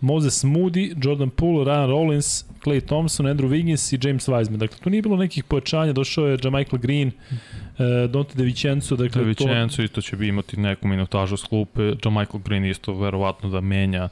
Moses 0.00 0.44
Moody, 0.44 0.94
Jordan 1.04 1.30
Poole, 1.30 1.64
Ryan 1.64 1.90
Rollins, 1.90 2.44
Clay 2.64 2.80
Thompson, 2.86 3.26
Andrew 3.26 3.48
Wiggins 3.48 3.94
i 3.94 4.08
James 4.08 4.28
Wiseman. 4.28 4.56
Dakle, 4.56 4.78
tu 4.78 4.90
nije 4.90 5.02
bilo 5.02 5.16
nekih 5.16 5.44
pojačanja, 5.44 5.92
došao 5.92 6.26
je 6.26 6.38
Jamichael 6.44 6.78
Green, 6.78 7.08
e, 7.08 8.08
Dante 8.08 8.34
DeVincenzo, 8.34 8.96
dakle, 8.96 9.22
to... 9.22 9.44
Vičencu 9.44 9.82
isto 9.82 10.00
će 10.00 10.16
imati 10.20 10.60
neku 10.60 10.88
minutažu 10.88 11.36
s 11.36 11.44
klupe, 11.44 11.92
Green 12.44 12.64
isto 12.64 12.94
verovatno 12.94 13.48
da 13.48 13.60
menja 13.60 14.08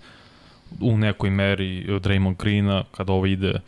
u 0.81 0.97
nekoj 0.97 1.31
meri 1.31 1.85
Draymond 1.86 2.36
Greena 2.36 2.85
kada 2.97 3.12
ovo 3.12 3.27
ide 3.27 3.60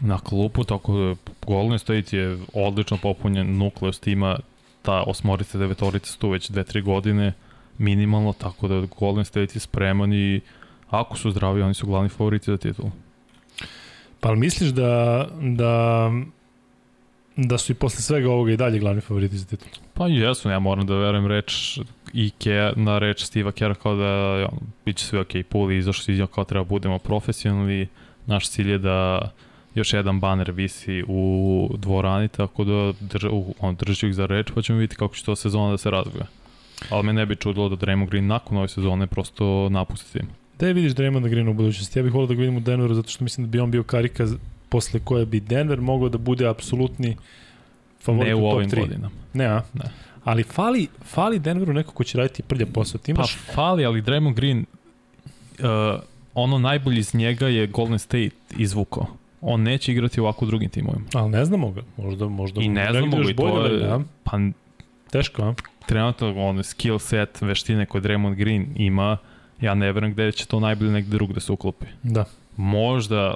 na 0.00 0.18
klupu, 0.18 0.64
tako 0.64 0.98
da 0.98 1.32
Golden 1.46 1.78
State 1.78 2.16
je 2.16 2.38
odlično 2.52 2.96
popunjen 3.02 3.58
nukleus 3.58 4.00
tima, 4.00 4.38
ta 4.82 5.02
osmorica, 5.02 5.58
devetorica 5.58 6.12
su 6.12 6.18
tu 6.18 6.28
već 6.28 6.50
2-3 6.50 6.82
godine 6.82 7.32
minimalno, 7.78 8.32
tako 8.32 8.68
da 8.68 8.86
Golden 8.98 9.24
State 9.24 9.52
je 9.54 9.60
spreman 9.60 10.12
i 10.12 10.40
ako 10.90 11.18
su 11.18 11.30
zdravi, 11.30 11.62
oni 11.62 11.74
su 11.74 11.86
glavni 11.86 12.08
favoriti 12.08 12.50
za 12.50 12.56
titul. 12.56 12.90
Pa 14.26 14.30
ali 14.30 14.38
misliš 14.38 14.70
da, 14.70 15.26
da, 15.40 16.10
da 17.36 17.58
su 17.58 17.72
i 17.72 17.74
posle 17.74 18.00
svega 18.00 18.30
ovoga 18.30 18.52
i 18.52 18.56
dalje 18.56 18.78
glavni 18.78 19.00
favoriti 19.00 19.38
za 19.38 19.46
titul? 19.46 19.68
Pa 19.94 20.06
jesu, 20.08 20.48
ja 20.48 20.58
moram 20.58 20.86
da 20.86 20.94
verujem 20.94 21.26
reč 21.26 21.78
i 22.12 22.30
Ke, 22.30 22.72
na 22.76 22.98
reč 22.98 23.22
Steve'a 23.22 23.52
Kera 23.52 23.74
kao 23.74 23.94
da 23.96 24.06
ja, 24.40 24.48
bit 24.84 24.96
će 24.96 25.04
sve 25.04 25.20
ok, 25.20 25.28
Puli 25.48 25.76
izašao 25.76 26.02
si 26.02 26.12
iznio 26.12 26.26
kao 26.26 26.44
treba 26.44 26.64
budemo 26.64 26.98
profesionalni, 26.98 27.88
naš 28.26 28.50
cilj 28.50 28.70
je 28.70 28.78
da 28.78 29.30
još 29.74 29.92
jedan 29.92 30.20
baner 30.20 30.50
visi 30.50 31.04
u 31.08 31.70
dvorani, 31.78 32.28
tako 32.28 32.64
da 32.64 32.92
drž, 33.00 33.24
on 33.60 33.76
drži 33.76 34.06
ih 34.06 34.14
za 34.14 34.26
reč, 34.26 34.50
pa 34.54 34.62
ćemo 34.62 34.78
vidjeti 34.78 34.96
kako 34.96 35.14
će 35.14 35.24
to 35.24 35.36
sezona 35.36 35.70
da 35.70 35.78
se 35.78 35.90
razvija. 35.90 36.26
Ali 36.90 37.06
me 37.06 37.12
ne 37.12 37.26
bi 37.26 37.36
čudilo 37.36 37.68
da 37.68 37.76
Draymond 37.76 38.08
Green 38.08 38.26
nakon 38.26 38.58
ove 38.58 38.68
sezone 38.68 39.06
prosto 39.06 39.68
napusti 39.68 40.12
tim. 40.12 40.28
Da 40.58 40.66
vidiš 40.66 40.92
Draymond 40.92 41.28
Green 41.28 41.48
u 41.48 41.54
budućnosti? 41.54 41.98
Ja 41.98 42.02
bih 42.02 42.14
volio 42.14 42.26
da 42.26 42.34
ga 42.34 42.40
vidim 42.40 42.56
u 42.56 42.60
Denveru 42.60 42.94
zato 42.94 43.08
što 43.08 43.24
mislim 43.24 43.46
da 43.46 43.50
bi 43.50 43.60
on 43.60 43.70
bio 43.70 43.82
karika 43.82 44.26
posle 44.68 45.00
koje 45.04 45.26
bi 45.26 45.40
Denver 45.40 45.80
mogao 45.80 46.08
da 46.08 46.18
bude 46.18 46.48
apsolutni 46.48 47.16
favorit 48.02 48.28
Ne 48.28 48.34
u 48.34 48.40
top 48.40 48.52
ovim 48.52 48.70
3. 48.70 48.80
godinama. 48.80 49.10
Ne, 49.32 49.44
a? 49.46 49.62
Ne. 49.74 49.84
Ali 50.24 50.42
fali, 50.42 50.86
fali 51.04 51.38
Denveru 51.38 51.72
neko 51.72 51.92
ko 51.92 52.04
će 52.04 52.18
raditi 52.18 52.42
prlja 52.42 52.66
posao. 52.66 52.98
Ti 53.00 53.14
Pa 53.14 53.20
imaš... 53.20 53.38
fali, 53.54 53.84
ali 53.84 54.02
Draymond 54.02 54.34
Green, 54.34 54.64
uh, 55.58 56.00
ono 56.34 56.58
najbolje 56.58 56.98
iz 56.98 57.14
njega 57.14 57.48
je 57.48 57.66
Golden 57.66 57.98
State 57.98 58.30
izvukao. 58.58 59.06
on 59.40 59.62
neće 59.62 59.92
igrati 59.92 60.20
ovako 60.20 60.44
u 60.44 60.48
drugim 60.48 60.70
timovima. 60.70 61.04
Ali 61.14 61.30
ne 61.30 61.44
znamo 61.44 61.70
ga. 61.70 61.82
Možda, 61.96 62.28
možda 62.28 62.60
I 62.60 62.68
ne 62.68 62.92
znamo 62.92 63.16
ga 63.16 63.30
i 63.30 63.36
to 63.36 63.66
je, 63.66 63.78
da 63.78 64.00
pa 64.24 64.38
Teško, 65.10 65.42
a? 65.42 65.54
trenutno 65.86 66.34
on 66.36 66.64
skill 66.64 66.98
set, 66.98 67.40
veštine 67.40 67.86
koje 67.86 68.02
Draymond 68.02 68.34
Green 68.34 68.66
ima, 68.76 69.16
ja 69.60 69.74
ne 69.74 69.92
verujem 69.92 70.12
gde 70.12 70.32
će 70.32 70.46
to 70.46 70.60
najbolje 70.60 70.90
negde 70.90 71.10
drug 71.10 71.32
da 71.32 71.40
se 71.40 71.52
uklopi. 71.52 71.86
Da. 72.02 72.24
Možda 72.56 73.34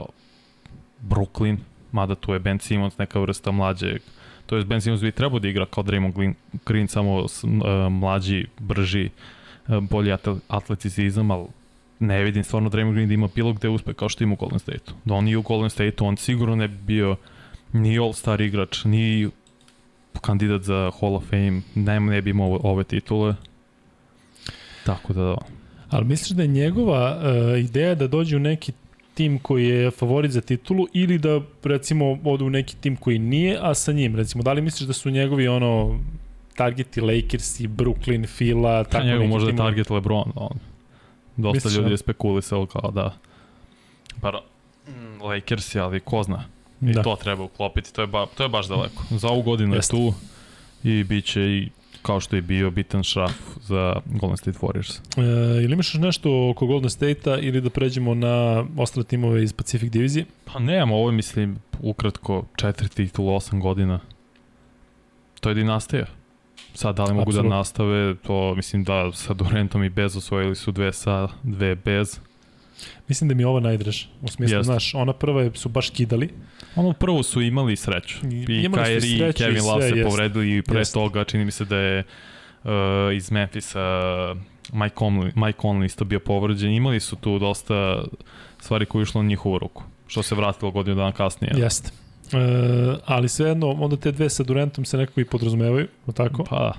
Brooklyn, 1.08 1.56
mada 1.92 2.14
tu 2.14 2.32
je 2.32 2.38
Ben 2.38 2.58
Simmons 2.58 2.98
neka 2.98 3.20
vrsta 3.20 3.50
mlađeg, 3.50 4.02
to 4.46 4.56
je 4.56 4.64
Ben 4.64 4.80
Simmons 4.80 5.02
bi 5.02 5.12
trebao 5.12 5.38
da 5.38 5.48
igra 5.48 5.66
kao 5.66 5.84
Draymond 5.84 6.12
Green, 6.14 6.34
Green 6.66 6.88
samo 6.88 7.28
s, 7.28 7.44
uh, 7.44 7.50
mlađi, 7.90 8.46
brži, 8.58 9.10
uh, 9.68 9.78
bolji 9.80 10.10
atle- 10.10 10.40
atleticizam, 10.48 11.30
ali 11.30 11.46
ne 11.98 12.22
vidim 12.22 12.44
stvarno 12.44 12.70
Draymond 12.70 12.92
Green 12.92 13.08
da 13.08 13.14
ima 13.14 13.28
bilo 13.34 13.52
gde 13.52 13.68
uspe 13.68 13.92
kao 13.94 14.08
što 14.08 14.24
ima 14.24 14.32
u 14.32 14.36
Golden 14.36 14.58
State-u. 14.58 14.94
Da 15.04 15.14
on 15.14 15.24
nije 15.24 15.36
u 15.36 15.42
Golden 15.42 15.70
State-u, 15.70 16.06
on 16.06 16.16
sigurno 16.16 16.56
ne 16.56 16.68
bi 16.68 16.76
bio 16.76 17.16
ni 17.72 17.98
all-star 17.98 18.40
igrač, 18.40 18.84
ni 18.84 19.28
kandidat 20.20 20.62
za 20.62 20.90
Hall 21.00 21.14
of 21.16 21.24
Fame, 21.24 21.62
ne, 21.74 22.00
ne 22.00 22.22
bi 22.22 22.30
imao 22.30 22.60
ove 22.62 22.84
titule. 22.84 23.34
Tako 24.86 25.12
da, 25.12 25.36
Ali 25.90 26.04
misliš 26.04 26.30
da 26.30 26.42
je 26.42 26.48
njegova 26.48 27.16
uh, 27.16 27.58
ideja 27.58 27.94
da 27.94 28.06
dođe 28.06 28.36
u 28.36 28.40
neki 28.40 28.72
tim 29.14 29.38
koji 29.38 29.68
je 29.68 29.90
favorit 29.90 30.32
za 30.32 30.40
titulu 30.40 30.86
ili 30.92 31.18
da 31.18 31.40
recimo 31.64 32.18
ode 32.24 32.44
u 32.44 32.50
neki 32.50 32.76
tim 32.76 32.96
koji 32.96 33.18
nije, 33.18 33.58
a 33.60 33.74
sa 33.74 33.92
njim 33.92 34.16
recimo, 34.16 34.42
da 34.42 34.52
li 34.52 34.62
misliš 34.62 34.86
da 34.86 34.92
su 34.92 35.10
njegovi 35.10 35.48
ono 35.48 36.00
targeti 36.56 37.00
Lakersi, 37.00 37.68
Brooklyn, 37.68 38.26
Fila, 38.26 38.84
tako 38.84 38.92
tako 38.92 39.06
neki 39.06 39.28
možda 39.28 39.50
je 39.50 39.56
target 39.56 39.90
LeBron. 39.90 40.32
On. 40.34 40.58
Dosta 41.36 41.56
Misliš, 41.56 41.74
ljudi 41.74 41.88
da? 41.88 41.92
je 41.92 41.98
spekulisao 41.98 42.66
kao 42.66 42.90
da 42.90 43.14
pa 44.20 44.42
mm, 44.88 45.22
Lakersi, 45.22 45.80
ali 45.80 46.00
ko 46.00 46.22
zna. 46.22 46.44
I 46.80 46.92
Da. 46.92 47.02
to 47.02 47.16
treba 47.16 47.44
uklopiti, 47.44 47.92
to 47.92 48.00
je, 48.00 48.06
ba, 48.06 48.26
to 48.36 48.42
je 48.42 48.48
baš 48.48 48.66
daleko. 48.68 49.04
Za 49.10 49.28
ovu 49.28 49.42
godinu 49.42 49.74
Jeste. 49.74 49.96
je 49.96 50.00
tu 50.00 50.14
i 50.84 51.04
bit 51.04 51.24
će 51.24 51.40
i 51.40 51.68
kao 52.02 52.20
što 52.20 52.36
je 52.36 52.42
bio 52.42 52.70
bitan 52.70 53.02
šraf 53.02 53.32
za 53.62 53.96
Golden 54.06 54.36
State 54.36 54.58
Warriors. 54.58 55.00
E, 55.16 55.62
ili 55.64 55.72
imaš 55.72 55.94
nešto 55.94 56.50
oko 56.50 56.66
Golden 56.66 56.90
State-a 56.90 57.38
ili 57.38 57.60
da 57.60 57.70
pređemo 57.70 58.14
na 58.14 58.64
ostale 58.76 59.04
timove 59.04 59.42
iz 59.42 59.52
Pacific 59.52 59.92
divizije? 59.92 60.24
Pa 60.44 60.58
nemamo, 60.58 60.96
ovo 60.96 61.08
je, 61.08 61.16
mislim, 61.16 61.58
ukratko, 61.80 62.44
četiri 62.56 62.88
titula, 62.88 63.34
osam 63.34 63.60
godina. 63.60 64.00
To 65.40 65.48
je 65.48 65.54
dinastija. 65.54 66.06
Sad, 66.74 66.96
da 66.96 67.04
li 67.04 67.14
mogu 67.14 67.30
Apsolutno. 67.30 67.50
da 67.50 67.56
nastave, 67.56 68.14
to 68.14 68.54
mislim 68.54 68.84
da 68.84 69.12
sa 69.12 69.34
Durantom 69.34 69.84
i 69.84 69.88
bez 69.88 70.16
osvojili 70.16 70.54
su 70.54 70.72
dve 70.72 70.92
sa, 70.92 71.28
dve 71.42 71.74
bez. 71.74 72.20
Mislim 73.08 73.28
da 73.28 73.34
mi 73.34 73.42
je 73.42 73.46
ova 73.46 73.60
najdraža. 73.60 74.06
U 74.22 74.28
smislu, 74.28 74.56
Jeste. 74.56 74.64
znaš, 74.64 74.94
ona 74.94 75.12
prva 75.12 75.42
je, 75.42 75.50
su 75.54 75.68
baš 75.68 75.90
kidali. 75.90 76.30
Ono 76.76 76.92
prvo 76.92 77.22
su 77.22 77.40
imali 77.42 77.76
sreću. 77.76 78.18
I- 78.22 78.26
I 78.26 78.68
Kyrie 78.68 79.26
i 79.26 79.30
i 79.30 79.32
Kevin 79.34 79.64
Love 79.64 79.88
se 79.88 80.04
povredili 80.04 80.56
i 80.56 80.62
pre 80.62 80.78
Jeste. 80.78 80.94
toga 80.94 81.24
čini 81.24 81.44
mi 81.44 81.50
se 81.50 81.64
da 81.64 81.76
je 81.76 82.04
uh, 82.64 82.70
iz 83.14 83.30
Memphisa 83.30 83.80
Mike 84.72 84.94
Conley, 84.96 85.32
Mike 85.36 85.58
Conley 85.58 85.84
isto 85.84 86.04
bio 86.04 86.20
povređen. 86.20 86.70
Imali 86.70 87.00
su 87.00 87.16
tu 87.16 87.38
dosta 87.38 88.02
stvari 88.58 88.86
koje 88.86 89.00
je 89.00 89.04
išlo 89.04 89.22
na 89.22 89.28
njihovu 89.28 89.58
ruku. 89.58 89.82
Što 90.06 90.22
se 90.22 90.34
vratilo 90.34 90.70
godinu 90.70 90.96
dana 90.96 91.12
kasnije. 91.12 91.52
Jeste. 91.56 91.90
E, 92.32 92.36
ali 93.06 93.28
svejedno, 93.28 93.68
onda 93.70 93.96
te 93.96 94.12
dve 94.12 94.30
sa 94.30 94.42
Durantom 94.42 94.84
se 94.84 94.96
nekako 94.96 95.20
i 95.20 95.24
podrazumevaju, 95.24 95.86
li 96.06 96.14
tako? 96.14 96.44
Pa, 96.44 96.72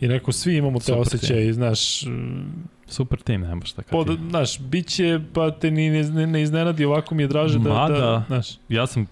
I 0.00 0.08
neko 0.08 0.32
svi 0.32 0.56
imamo 0.56 0.78
te 0.78 0.84
Super 0.84 1.00
osjećaje, 1.00 1.52
znaš, 1.52 2.02
mm, 2.02 2.64
super 2.86 3.20
tim, 3.20 3.40
nema 3.40 3.64
šta 3.64 3.82
kad 3.82 3.90
pod, 3.90 4.06
ti. 4.08 4.18
znaš, 4.30 4.58
bit 4.60 4.86
će, 4.86 5.20
pa 5.32 5.50
te 5.50 5.70
ni 5.70 5.90
ne, 5.90 6.02
ne, 6.02 6.26
ne 6.26 6.42
iznenadi, 6.42 6.84
ovako 6.84 7.14
mi 7.14 7.22
je 7.22 7.26
draže 7.26 7.58
da, 7.58 7.70
Mada- 7.70 7.96
da, 7.96 8.24
znaš, 8.26 8.46
Ja 8.68 8.86
sam 8.86 9.06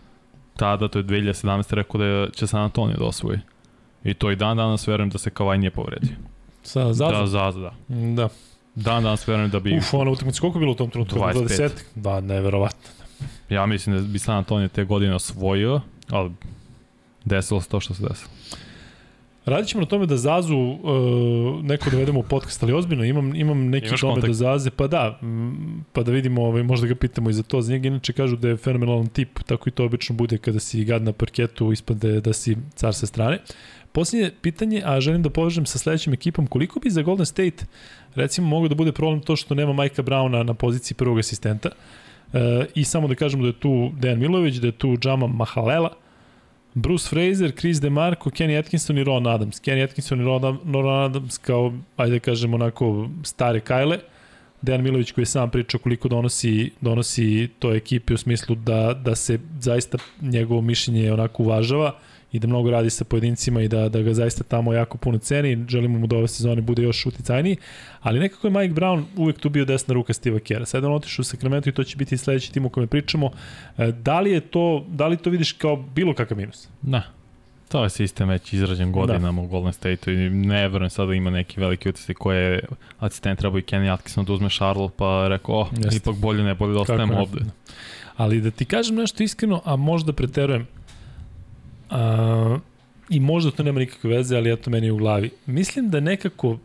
tada, 0.56 0.88
to 0.88 0.98
je 0.98 1.04
2017. 1.04 1.74
rekao 1.74 2.00
da 2.00 2.30
će 2.30 2.46
San 2.46 2.62
Antonio 2.62 2.96
da 2.96 3.04
osvoji. 3.04 3.38
I 4.04 4.14
to 4.14 4.30
i 4.30 4.36
dan 4.36 4.56
danas 4.56 4.88
verujem 4.88 5.10
da 5.10 5.18
se 5.18 5.30
Kavaj 5.30 5.58
nije 5.58 5.70
povredio. 5.70 6.16
sa 6.62 6.84
Da, 6.84 6.92
Zaza. 6.92 7.26
Zaza, 7.26 7.60
da. 7.60 7.72
Da. 7.88 8.28
Dan 8.74 9.02
danas 9.02 9.28
verujem 9.28 9.50
da 9.50 9.60
bi, 9.60 9.76
Uf, 9.78 9.94
ona 9.94 10.10
utakmica, 10.10 10.40
koliko 10.40 10.58
je 10.58 10.60
bilo 10.60 10.72
u 10.72 10.76
tom 10.76 10.90
trenutku? 10.90 11.18
25. 11.18 11.46
20? 11.48 11.70
Da, 11.94 12.20
neverovatno. 12.20 12.90
ja 13.48 13.66
mislim 13.66 13.96
da 13.96 14.02
bi 14.02 14.18
San 14.18 14.36
Antonio 14.36 14.68
te 14.68 14.84
godine 14.84 15.14
osvojio, 15.14 15.80
ali 16.10 16.30
desilo 17.24 17.60
se 17.60 17.68
to 17.68 17.80
što 17.80 17.94
se 17.94 18.02
desilo. 18.02 18.30
Radit 19.46 19.68
ćemo 19.68 19.80
na 19.80 19.86
tome 19.86 20.06
da 20.06 20.16
Zazu 20.16 20.56
uh, 20.56 21.64
neko 21.64 21.90
dovedemo 21.90 22.20
u 22.20 22.22
podcast, 22.22 22.62
ali 22.62 22.72
ozbiljno, 22.72 23.04
imam, 23.04 23.34
imam 23.34 23.68
neki 23.68 23.86
Imaš 23.86 24.00
tome 24.00 24.20
da? 24.20 24.32
Zaze, 24.32 24.70
pa 24.70 24.86
da, 24.86 25.20
pa 25.92 26.02
da 26.02 26.12
vidimo, 26.12 26.44
ovaj, 26.44 26.62
možda 26.62 26.86
ga 26.86 26.94
pitamo 26.94 27.30
i 27.30 27.32
za 27.32 27.42
to. 27.42 27.62
Za 27.62 27.72
njega 27.72 27.88
inače 27.88 28.12
kažu 28.12 28.36
da 28.36 28.48
je 28.48 28.56
fenomenalan 28.56 29.06
tip, 29.06 29.38
tako 29.46 29.68
i 29.68 29.72
to 29.72 29.84
obično 29.84 30.16
bude 30.16 30.38
kada 30.38 30.60
si 30.60 30.84
gad 30.84 31.02
na 31.02 31.12
parketu, 31.12 31.72
ispade 31.72 32.20
da 32.20 32.32
si 32.32 32.56
car 32.74 32.94
sa 32.94 33.06
strane. 33.06 33.38
Posljednje 33.92 34.30
pitanje, 34.40 34.82
a 34.84 35.00
želim 35.00 35.22
da 35.22 35.30
povežem 35.30 35.66
sa 35.66 35.78
sledećim 35.78 36.12
ekipom, 36.12 36.46
koliko 36.46 36.80
bi 36.80 36.90
za 36.90 37.02
Golden 37.02 37.26
State 37.26 37.64
recimo 38.14 38.48
moglo 38.48 38.68
da 38.68 38.74
bude 38.74 38.92
problem 38.92 39.20
to 39.20 39.36
što 39.36 39.54
nema 39.54 39.72
Majka 39.72 40.02
Brauna 40.02 40.42
na 40.42 40.54
poziciji 40.54 40.96
prvog 40.96 41.18
asistenta 41.18 41.68
e, 42.32 42.66
i 42.74 42.84
samo 42.84 43.08
da 43.08 43.14
kažemo 43.14 43.42
da 43.42 43.48
je 43.48 43.60
tu 43.60 43.90
Dejan 44.00 44.18
Milović, 44.18 44.54
da 44.56 44.66
je 44.66 44.72
tu 44.72 44.96
Džama 44.96 45.26
Mahalela, 45.26 45.90
Bruce 46.78 47.08
Fraser, 47.08 47.52
Chris 47.52 47.80
DeMarco, 47.80 48.30
Kenny 48.30 48.58
Atkinson 48.58 48.98
i 48.98 49.04
Ron 49.04 49.26
Adams. 49.26 49.60
Kenny 49.60 49.84
Atkinson 49.84 50.20
i 50.20 50.24
Ron 50.24 50.42
Ron 50.72 51.04
Adams 51.04 51.38
kao, 51.38 51.72
ajde 51.96 52.12
da 52.12 52.20
kažemo, 52.20 52.54
onako 52.54 53.08
stare 53.22 53.60
kajle. 53.60 53.98
Dejan 54.62 54.82
Milović 54.82 55.12
koji 55.12 55.22
je 55.22 55.26
sam 55.26 55.50
pričao 55.50 55.80
koliko 55.80 56.08
donosi, 56.08 56.70
donosi 56.80 57.48
toj 57.58 57.76
ekipi 57.76 58.14
u 58.14 58.16
smislu 58.16 58.54
da, 58.54 58.94
da 59.04 59.14
se 59.14 59.38
zaista 59.60 59.98
njegovo 60.20 60.60
mišljenje 60.60 61.12
onako 61.12 61.42
uvažava 61.42 61.98
i 62.36 62.38
da 62.38 62.46
mnogo 62.46 62.70
radi 62.70 62.90
sa 62.90 63.04
pojedincima 63.04 63.62
i 63.62 63.68
da, 63.68 63.88
da 63.88 64.02
ga 64.02 64.14
zaista 64.14 64.44
tamo 64.44 64.72
jako 64.72 64.98
puno 64.98 65.18
ceni. 65.18 65.64
Želimo 65.68 65.98
mu 65.98 66.06
da 66.06 66.16
ove 66.16 66.28
sezone 66.28 66.62
bude 66.62 66.82
još 66.82 67.06
uticajniji. 67.06 67.56
Ali 68.00 68.20
nekako 68.20 68.46
je 68.46 68.50
Mike 68.50 68.74
Brown 68.74 69.04
uvek 69.16 69.38
tu 69.38 69.48
bio 69.48 69.64
desna 69.64 69.94
ruka 69.94 70.12
Steve'a 70.12 70.38
Kera. 70.38 70.66
Sad 70.66 70.82
je 70.82 70.88
on 70.88 70.94
otišao 70.94 71.20
u 71.20 71.24
Sacramento 71.24 71.68
i 71.68 71.72
to 71.72 71.84
će 71.84 71.96
biti 71.96 72.16
sledeći 72.16 72.52
tim 72.52 72.66
o 72.66 72.68
kome 72.68 72.86
pričamo. 72.86 73.30
E, 73.78 73.92
Da 73.92 74.20
li 74.20 74.30
je 74.30 74.40
to, 74.40 74.84
da 74.88 75.06
li 75.06 75.16
to 75.16 75.30
vidiš 75.30 75.52
kao 75.52 75.76
bilo 75.76 76.14
kakav 76.14 76.38
minus? 76.38 76.68
Da. 76.82 77.02
To 77.68 77.82
je 77.82 77.90
sistem 77.90 78.28
već 78.28 78.52
izrađen 78.52 78.92
godinama 78.92 79.42
u 79.42 79.46
Golden 79.46 79.72
State-u 79.72 80.14
i 80.14 80.30
ne 80.30 80.68
verujem 80.68 80.90
sada 80.90 81.14
ima 81.14 81.30
neki 81.30 81.60
veliki 81.60 81.88
utjecaj 81.88 82.14
koje 82.14 82.52
je 82.52 82.60
asistent 82.98 83.38
trebao 83.38 83.58
i 83.58 83.62
Kenny 83.62 83.92
Atkinson 83.92 84.24
da 84.24 84.32
uzme 84.32 84.48
Charlotte 84.48 84.94
pa 84.96 85.28
rekao, 85.28 85.54
oh, 85.54 85.68
Jeste. 85.76 85.96
ipak 85.96 86.16
bolje 86.16 86.44
ne, 86.44 86.54
bolje 86.54 86.72
da 86.72 86.80
ostajem 86.80 87.08
ne? 87.08 87.18
ovde. 87.18 87.40
Ali 88.16 88.40
da 88.40 88.50
ti 88.50 88.64
kažem 88.64 88.96
nešto 88.96 89.22
iskreno, 89.22 89.62
a 89.64 89.76
možda 89.76 90.12
preterujem, 90.12 90.66
a, 91.90 92.58
i 93.10 93.20
možda 93.20 93.50
to 93.50 93.62
nema 93.62 93.80
nikakve 93.80 94.16
veze, 94.16 94.36
ali 94.36 94.52
eto 94.52 94.70
meni 94.70 94.86
je 94.86 94.92
u 94.92 94.96
glavi. 94.96 95.30
Mislim 95.46 95.90
da 95.90 96.00
nekako 96.00 96.58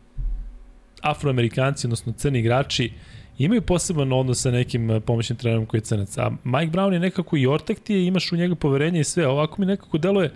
afroamerikanci, 1.01 1.87
odnosno 1.87 2.13
crni 2.13 2.39
igrači, 2.39 2.91
imaju 3.37 3.61
poseban 3.61 4.13
odnos 4.13 4.41
sa 4.41 4.51
nekim 4.51 4.91
eh, 4.91 4.99
pomoćnim 4.99 5.37
trenerom 5.37 5.65
koji 5.65 5.79
je 5.79 5.83
crnac. 5.85 6.17
A 6.17 6.31
Mike 6.43 6.71
Brown 6.71 6.93
je 6.93 6.99
nekako 6.99 7.37
i 7.37 7.47
ortak 7.47 7.79
ti 7.79 7.93
je, 7.93 8.05
imaš 8.05 8.31
u 8.31 8.35
njega 8.35 8.55
poverenje 8.55 8.99
i 8.99 9.03
sve. 9.03 9.27
Ovako 9.27 9.61
mi 9.61 9.65
nekako 9.65 9.97
deluje, 9.97 10.31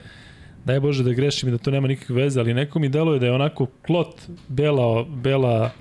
daj 0.65 0.79
Bože 0.79 1.03
da 1.03 1.13
grešim 1.13 1.49
i 1.49 1.51
da 1.51 1.57
to 1.57 1.71
nema 1.71 1.87
nikakve 1.87 2.15
veze, 2.15 2.39
ali 2.39 2.53
neko 2.53 2.79
mi 2.79 2.89
deluje 2.89 3.19
da 3.19 3.25
je 3.25 3.31
onako 3.31 3.65
klot 3.85 4.21
bela, 4.47 5.03
bela 5.03 5.71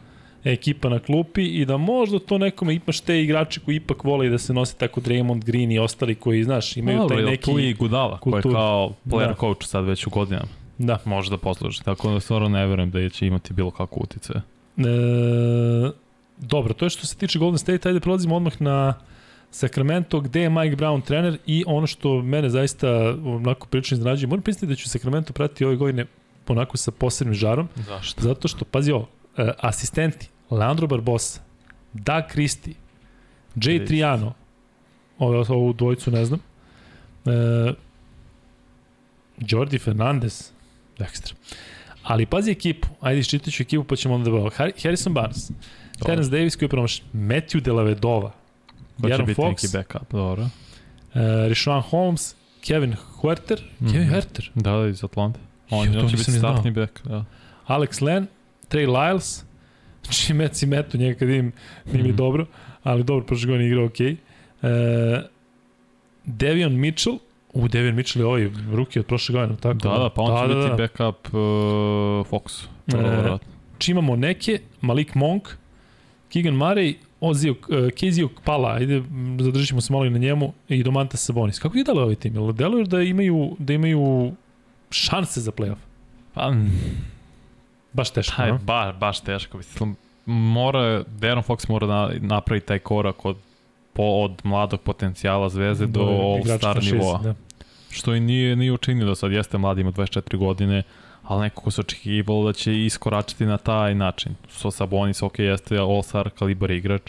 ekipa 0.45 0.89
na 0.89 0.99
klupi 0.99 1.45
i 1.47 1.65
da 1.65 1.77
možda 1.77 2.19
to 2.19 2.39
nekome 2.39 2.75
imaš 2.75 3.01
te 3.01 3.23
igrače 3.23 3.61
koji 3.61 3.77
ipak 3.77 4.05
vole 4.05 4.29
da 4.29 4.39
se 4.39 4.53
nose 4.55 4.77
tako 4.77 5.01
Draymond 5.01 5.45
Green 5.45 5.73
i 5.73 5.79
ostali 5.79 6.15
koji, 6.15 6.45
znaš, 6.45 6.77
imaju 6.77 6.99
Dobro, 6.99 7.17
taj 7.17 7.25
neki... 7.25 7.45
tu 7.45 7.59
i 7.59 7.75
Gudala, 7.75 8.19
koji 8.19 8.35
je 8.35 8.43
kao 8.43 8.93
player 9.07 9.29
Da. 9.29 9.35
coach 9.35 9.67
sad 9.67 9.85
već 9.85 10.07
u 10.07 10.11
godinama. 10.11 10.49
Da. 10.79 10.99
Može 11.05 11.31
da 11.31 11.39
posluži. 11.39 11.85
Tako 11.85 12.11
da 12.11 12.21
stvarno 12.21 12.49
ne 12.49 12.67
verujem 12.67 12.91
da 12.91 13.09
će 13.09 13.27
imati 13.27 13.55
bilo 13.55 13.71
kakvu 13.71 14.01
utice. 14.03 14.33
E, 14.77 14.83
dobro, 16.39 16.75
to 16.75 16.87
je 16.87 16.91
što 16.91 17.07
se 17.07 17.17
tiče 17.17 17.39
Golden 17.39 17.59
State, 17.59 17.89
ajde 17.89 18.01
prelazimo 18.01 18.37
odmah 18.37 18.63
na 18.63 18.95
Sacramento, 19.51 20.21
gde 20.21 20.41
je 20.41 20.51
Mike 20.51 20.77
Brown 20.77 21.03
trener 21.05 21.39
i 21.47 21.65
ono 21.67 21.87
što 21.87 22.23
mene 22.23 22.51
zaista 22.51 22.89
onako 23.25 23.67
prilično 23.67 23.95
iznenađuje, 23.95 24.29
moram 24.29 24.43
priznati 24.43 24.67
da 24.67 24.75
ću 24.75 24.89
Sacramento 24.89 25.33
pratiti 25.33 25.65
ove 25.65 25.77
godine 25.77 26.07
onako 26.49 26.77
sa 26.77 26.91
posebnim 26.91 27.35
žarom, 27.35 27.69
Zašto? 27.77 28.23
zato 28.23 28.49
što, 28.49 28.65
pazi 28.65 28.93
ovo, 28.93 29.09
e, 29.37 29.51
asistenti, 29.59 30.29
Leandro 30.55 30.87
Barbosa, 30.87 31.41
Doug 31.93 32.25
Christie, 32.33 32.75
Jay. 33.57 33.87
Triano, 33.87 34.33
ovo, 35.19 35.45
ovu 35.49 35.73
dvojicu 35.73 36.11
ne 36.11 36.25
znam, 36.25 36.41
e, 37.27 37.73
Jordi 39.39 39.79
Fernandez, 39.79 40.51
ekstra. 40.99 41.35
Ali 42.03 42.27
pazi 42.27 42.51
ekipu, 42.51 42.89
ajde 43.01 43.21
iščitat 43.21 43.55
ću 43.55 43.63
ekipu 43.63 43.85
pa 43.85 43.97
ćemo 43.97 44.15
onda 44.15 44.25
da 44.25 44.31
bavimo. 44.31 44.51
Harrison 44.83 45.15
Barnes, 45.15 45.51
Dobro. 45.51 46.07
Terence 46.07 46.31
Davis 46.31 46.57
koji 46.57 46.67
je 46.67 46.71
promašen, 46.71 47.07
Matthew 47.13 47.61
Delavedova, 47.61 48.31
Ko 49.01 49.09
Aaron 49.09 49.27
biti 49.27 49.41
Fox, 49.41 49.49
neki 49.49 49.69
backup, 49.73 50.13
dobro. 50.13 50.43
uh, 50.43 50.51
Rishon 51.49 51.83
Holmes, 51.83 52.35
Kevin 52.67 52.95
Huerter, 53.21 53.63
mm 53.81 53.87
-hmm. 53.87 53.93
Kevin. 53.93 54.09
Huerter, 54.09 54.51
Da, 54.55 54.71
da, 54.77 54.89
iz 54.89 55.05
Atlante. 55.05 55.41
On, 55.71 55.95
Jo, 55.95 56.09
će 56.09 56.17
biti 56.17 56.33
startni 56.33 56.71
back, 56.71 57.01
da. 57.05 57.25
Alex 57.67 58.03
Len, 58.03 58.27
Trey 58.69 58.87
Lyles, 58.87 59.43
znači 60.05 60.35
Mets 60.35 60.63
i 60.63 60.67
Metu, 60.67 60.99
njega 60.99 61.19
kad 61.19 61.29
vidim, 61.29 61.53
nije 61.87 62.03
mi 62.03 62.09
Mhm. 62.09 62.17
dobro, 62.17 62.47
ali 62.83 63.05
dobro, 63.05 63.27
prošle 63.27 63.47
godine 63.47 63.67
igrao 63.67 63.85
okej. 63.85 64.17
Okay. 64.63 65.19
E, 65.19 65.23
Devion 66.25 66.73
Mitchell, 66.81 67.19
u 67.53 67.69
Devion 67.69 67.95
Mitchell 67.95 68.23
je 68.23 68.27
ovaj 68.27 68.51
ruki 68.73 68.99
od 68.99 69.07
prošle 69.07 69.33
godine, 69.33 69.59
tako? 69.61 69.75
Da, 69.75 69.99
da, 69.99 70.11
pa 70.11 70.23
on 70.23 70.49
će 70.49 70.55
biti 70.55 70.71
backup 70.79 71.35
uh, 71.35 71.41
Fox. 72.31 72.67
E, 72.87 73.39
či 73.79 73.91
imamo 73.91 74.17
neke, 74.17 74.59
Malik 74.81 75.15
Monk, 75.15 75.49
Keegan 76.29 76.55
Murray, 76.55 76.95
Ozio, 77.21 77.53
uh, 77.53 77.91
Kezio 77.91 78.29
Pala, 78.45 78.73
ajde, 78.75 79.03
zadržimo 79.39 79.81
se 79.81 79.93
malo 79.93 80.05
i 80.05 80.11
na 80.11 80.19
njemu, 80.19 80.53
i 80.69 80.83
Domantas 80.83 81.25
Sabonis. 81.25 81.59
Kako 81.59 81.79
je 81.79 81.85
dalo 81.85 82.03
ovaj 82.03 82.15
tim? 82.15 82.35
Jel 82.35 82.53
deluje 82.53 82.85
da 82.85 83.03
imaju, 83.03 83.57
da 83.59 83.73
imaju 83.73 84.33
šanse 84.91 85.41
za 85.41 85.53
playoff? 85.53 85.77
Pa, 86.35 86.53
baš 87.95 88.11
teško, 88.11 88.37
taj, 88.37 88.53
ba, 88.53 88.93
baš 89.01 89.21
teško. 89.21 89.57
Mislim, 89.57 89.97
mora, 90.27 91.03
Darren 91.03 91.45
Fox 91.45 91.69
mora 91.69 91.87
da 91.87 92.11
napravi 92.21 92.61
taj 92.61 92.79
korak 92.79 93.25
od, 93.25 93.37
po, 93.93 94.03
od 94.03 94.41
mladog 94.45 94.81
potencijala 94.81 95.49
zvezde 95.49 95.87
do, 95.87 96.05
do 96.05 96.11
all-star 96.11 96.83
nivoa. 96.93 97.19
Da. 97.19 97.35
Što 97.91 98.15
i 98.15 98.21
nije, 98.21 98.57
nije 98.57 98.73
učinio 98.73 99.07
do 99.07 99.15
sad. 99.15 99.33
Jeste 99.33 99.59
mladi, 99.59 99.81
ima 99.81 99.93
24 99.93 100.37
godine, 100.37 100.83
ali 101.23 101.43
nekako 101.43 101.71
se 101.71 101.81
očekivalo 101.81 102.47
da 102.47 102.53
će 102.53 102.85
iskoračiti 102.85 103.47
na 103.47 103.59
taj 103.59 103.95
način. 103.95 104.35
So 104.49 104.71
Sabonis, 104.71 105.23
ok, 105.23 105.39
jeste 105.39 105.79
all-star 105.79 106.31
kalibar 106.31 106.71
igrač 106.71 107.03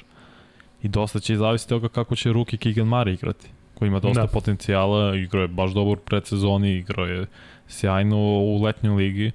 i 0.84 0.88
dosta 0.88 1.20
će 1.20 1.36
zavisiti 1.36 1.70
toga 1.70 1.88
kako 1.88 2.16
će 2.16 2.34
Ruki 2.34 2.58
Keegan 2.58 2.88
Murray 2.88 3.14
igrati 3.14 3.48
koji 3.74 3.88
ima 3.88 4.00
dosta 4.00 4.22
da. 4.22 4.28
potencijala, 4.28 5.16
igrao 5.16 5.42
je 5.42 5.48
baš 5.48 5.72
dobro 5.72 6.00
u 6.00 6.04
predsezoni, 6.06 6.74
igrao 6.74 7.06
je 7.06 7.26
sjajno 7.68 8.18
u 8.18 8.64
letnjoj 8.64 8.96
ligi, 8.96 9.32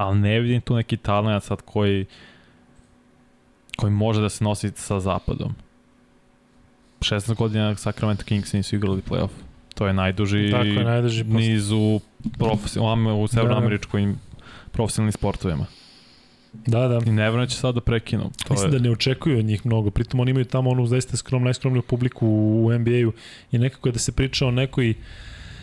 ali 0.00 0.18
ne 0.18 0.40
vidim 0.40 0.60
tu 0.60 0.76
neki 0.76 0.96
talent 0.96 1.44
sad 1.44 1.62
koji 1.64 2.06
koji 3.76 3.92
može 3.92 4.20
da 4.20 4.28
se 4.28 4.44
nosi 4.44 4.72
sa 4.74 5.00
zapadom. 5.00 5.54
16 7.00 7.34
godina 7.34 7.76
Sacramento 7.76 8.24
Kings 8.24 8.52
nisu 8.52 8.76
igrali 8.76 9.02
playoff. 9.10 9.28
To 9.74 9.86
je 9.86 9.92
najduži, 9.92 10.50
Tako 10.50 10.64
je, 10.64 10.84
najduži 10.84 11.24
niz 11.24 11.70
u, 11.70 12.00
profesionalnom, 12.38 13.20
u 13.20 13.28
severnoameričkoj 13.28 14.14
profesionalnim 14.72 15.12
sportovima. 15.12 15.66
Da, 16.52 16.88
da. 16.88 17.00
I 17.06 17.12
ne 17.12 17.48
će 17.48 17.56
sad 17.56 17.74
da 17.74 17.80
prekinu. 17.80 18.30
To 18.46 18.54
Mislim 18.54 18.72
je... 18.72 18.78
da 18.78 18.84
ne 18.84 18.90
očekuju 18.90 19.38
od 19.38 19.44
njih 19.44 19.66
mnogo. 19.66 19.90
Pritom 19.90 20.20
oni 20.20 20.30
imaju 20.30 20.44
tamo 20.44 20.70
onu 20.70 20.86
zaista 20.86 21.16
skrom, 21.16 21.44
najskromniju 21.44 21.82
publiku 21.82 22.26
u 22.28 22.72
NBA-u 22.78 23.12
i 23.52 23.58
nekako 23.58 23.88
je 23.88 23.92
da 23.92 23.98
se 23.98 24.12
priča 24.12 24.46
o 24.46 24.50
nekoj 24.50 24.94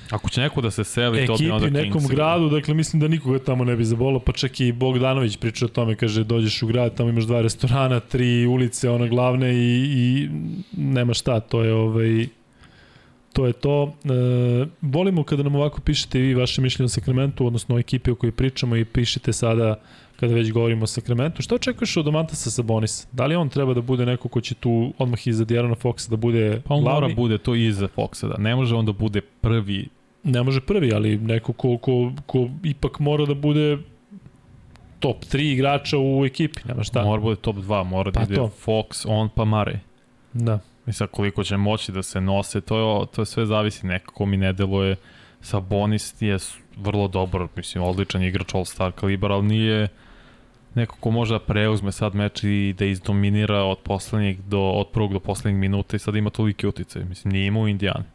Ako 0.10 0.30
će 0.30 0.42
neko 0.42 0.62
da 0.62 0.72
se 0.72 0.84
seli, 0.84 1.28
to 1.28 1.38
bi 1.38 1.52
onda 1.52 1.66
Kings. 1.66 1.84
nekom 1.84 2.02
Kings, 2.02 2.16
gradu, 2.16 2.50
dakle 2.50 2.74
mislim 2.74 3.00
da 3.00 3.08
nikoga 3.08 3.40
tamo 3.40 3.64
ne 3.64 3.76
bi 3.76 3.86
zabolo, 3.86 4.20
pa 4.20 4.32
čak 4.32 4.60
i 4.60 4.72
Bogdanović 4.72 5.38
priča 5.38 5.66
o 5.66 5.68
tome, 5.68 5.96
kaže 5.96 6.24
dođeš 6.24 6.64
u 6.64 6.68
grad, 6.68 6.96
tamo 6.96 7.10
imaš 7.10 7.24
dva 7.24 7.42
restorana, 7.42 8.00
tri 8.00 8.46
ulice, 8.46 8.90
ona 8.90 9.08
glavne 9.08 9.54
i, 9.54 9.84
i 9.84 10.30
nema 10.78 11.14
šta, 11.14 11.40
to 11.40 11.64
je 11.64 11.74
ovaj 11.74 12.28
to 13.34 13.46
je 13.48 13.54
to. 13.54 13.94
E, 14.06 14.68
volimo 14.82 15.24
kada 15.24 15.44
nam 15.44 15.56
ovako 15.56 15.82
pišete 15.82 16.20
vi 16.20 16.34
vaše 16.34 16.62
mišljenje 16.62 16.86
o 16.86 16.90
Sakramentu, 16.90 17.46
odnosno 17.46 17.76
o 17.76 17.80
ekipi 17.80 18.12
o 18.12 18.16
kojoj 18.16 18.32
pričamo 18.32 18.76
i 18.76 18.86
pišete 18.86 19.34
sada 19.34 19.76
kada 20.20 20.34
već 20.34 20.52
govorimo 20.52 20.84
o 20.84 20.88
Sakramentu. 20.88 21.42
Šta 21.42 21.56
očekuješ 21.56 21.98
od 21.98 22.06
Domantasa 22.06 22.52
Sabonisa? 22.52 23.08
Da 23.12 23.26
li 23.26 23.36
on 23.36 23.50
treba 23.50 23.74
da 23.74 23.82
bude 23.82 24.06
neko 24.06 24.30
ko 24.30 24.42
će 24.42 24.56
tu 24.56 24.94
odmah 24.98 25.28
iza 25.28 25.46
Diarona 25.46 25.76
Foxa 25.76 26.10
da 26.10 26.16
bude 26.16 26.62
Pa 26.66 26.74
on 26.74 26.82
glavni? 26.84 27.02
mora 27.02 27.16
bude 27.16 27.38
to 27.38 27.56
iza 27.56 27.88
Foxa, 27.96 28.28
da 28.28 28.38
ne 28.38 28.56
može 28.56 28.76
on 28.76 28.86
da 28.86 28.92
bude 28.92 29.22
prvi 29.22 29.88
ne 30.28 30.44
može 30.44 30.62
prvi, 30.62 30.94
ali 30.94 31.18
neko 31.18 31.54
ko, 31.54 31.78
ko, 31.78 32.12
ko 32.26 32.50
ipak 32.64 33.00
mora 33.00 33.26
da 33.26 33.34
bude 33.34 33.78
top 35.00 35.24
3 35.24 35.54
igrača 35.54 35.98
u 35.98 36.26
ekipi, 36.26 36.62
nema 36.66 36.84
šta. 36.84 37.04
Mora 37.04 37.22
bude 37.22 37.36
top 37.36 37.56
2, 37.56 37.84
mora 37.84 38.12
pa 38.12 38.20
da 38.20 38.26
ide 38.26 38.36
to. 38.36 38.52
Fox, 38.66 39.06
on 39.08 39.30
pa 39.36 39.46
Mare. 39.46 39.80
Da. 40.34 40.60
I 40.88 40.94
sad 40.94 41.10
koliko 41.12 41.44
će 41.44 41.58
moći 41.58 41.92
da 41.92 42.04
se 42.04 42.22
nose, 42.22 42.62
to 42.62 42.78
je, 42.78 43.08
to 43.16 43.22
je 43.22 43.26
sve 43.26 43.46
zavisi, 43.46 43.88
nekako 43.88 44.26
mi 44.26 44.38
ne 44.38 44.54
deluje 44.54 44.96
Sabonis 45.42 46.22
je 46.22 46.38
vrlo 46.78 47.08
dobar, 47.08 47.48
mislim, 47.56 47.84
odličan 47.84 48.24
igrač 48.24 48.54
All-Star 48.54 48.92
kalibar, 48.92 49.32
ali 49.32 49.48
nije 49.48 49.88
neko 50.76 50.96
ko 51.00 51.12
može 51.12 51.34
da 51.34 51.40
preuzme 51.40 51.92
sad 51.92 52.16
meč 52.16 52.44
i 52.44 52.76
da 52.78 52.86
izdominira 52.86 53.64
od 53.64 53.78
poslednjeg 53.84 54.38
do, 54.48 54.62
od 54.62 54.88
prvog 54.88 55.14
do 55.14 55.20
poslednjeg 55.20 55.60
minuta 55.60 55.96
i 55.96 56.00
sad 56.00 56.16
ima 56.16 56.30
toliki 56.30 56.68
uticaj. 56.68 57.04
Mislim, 57.04 57.32
nije 57.32 57.48
imao 57.48 57.68
Indijani. 57.68 58.06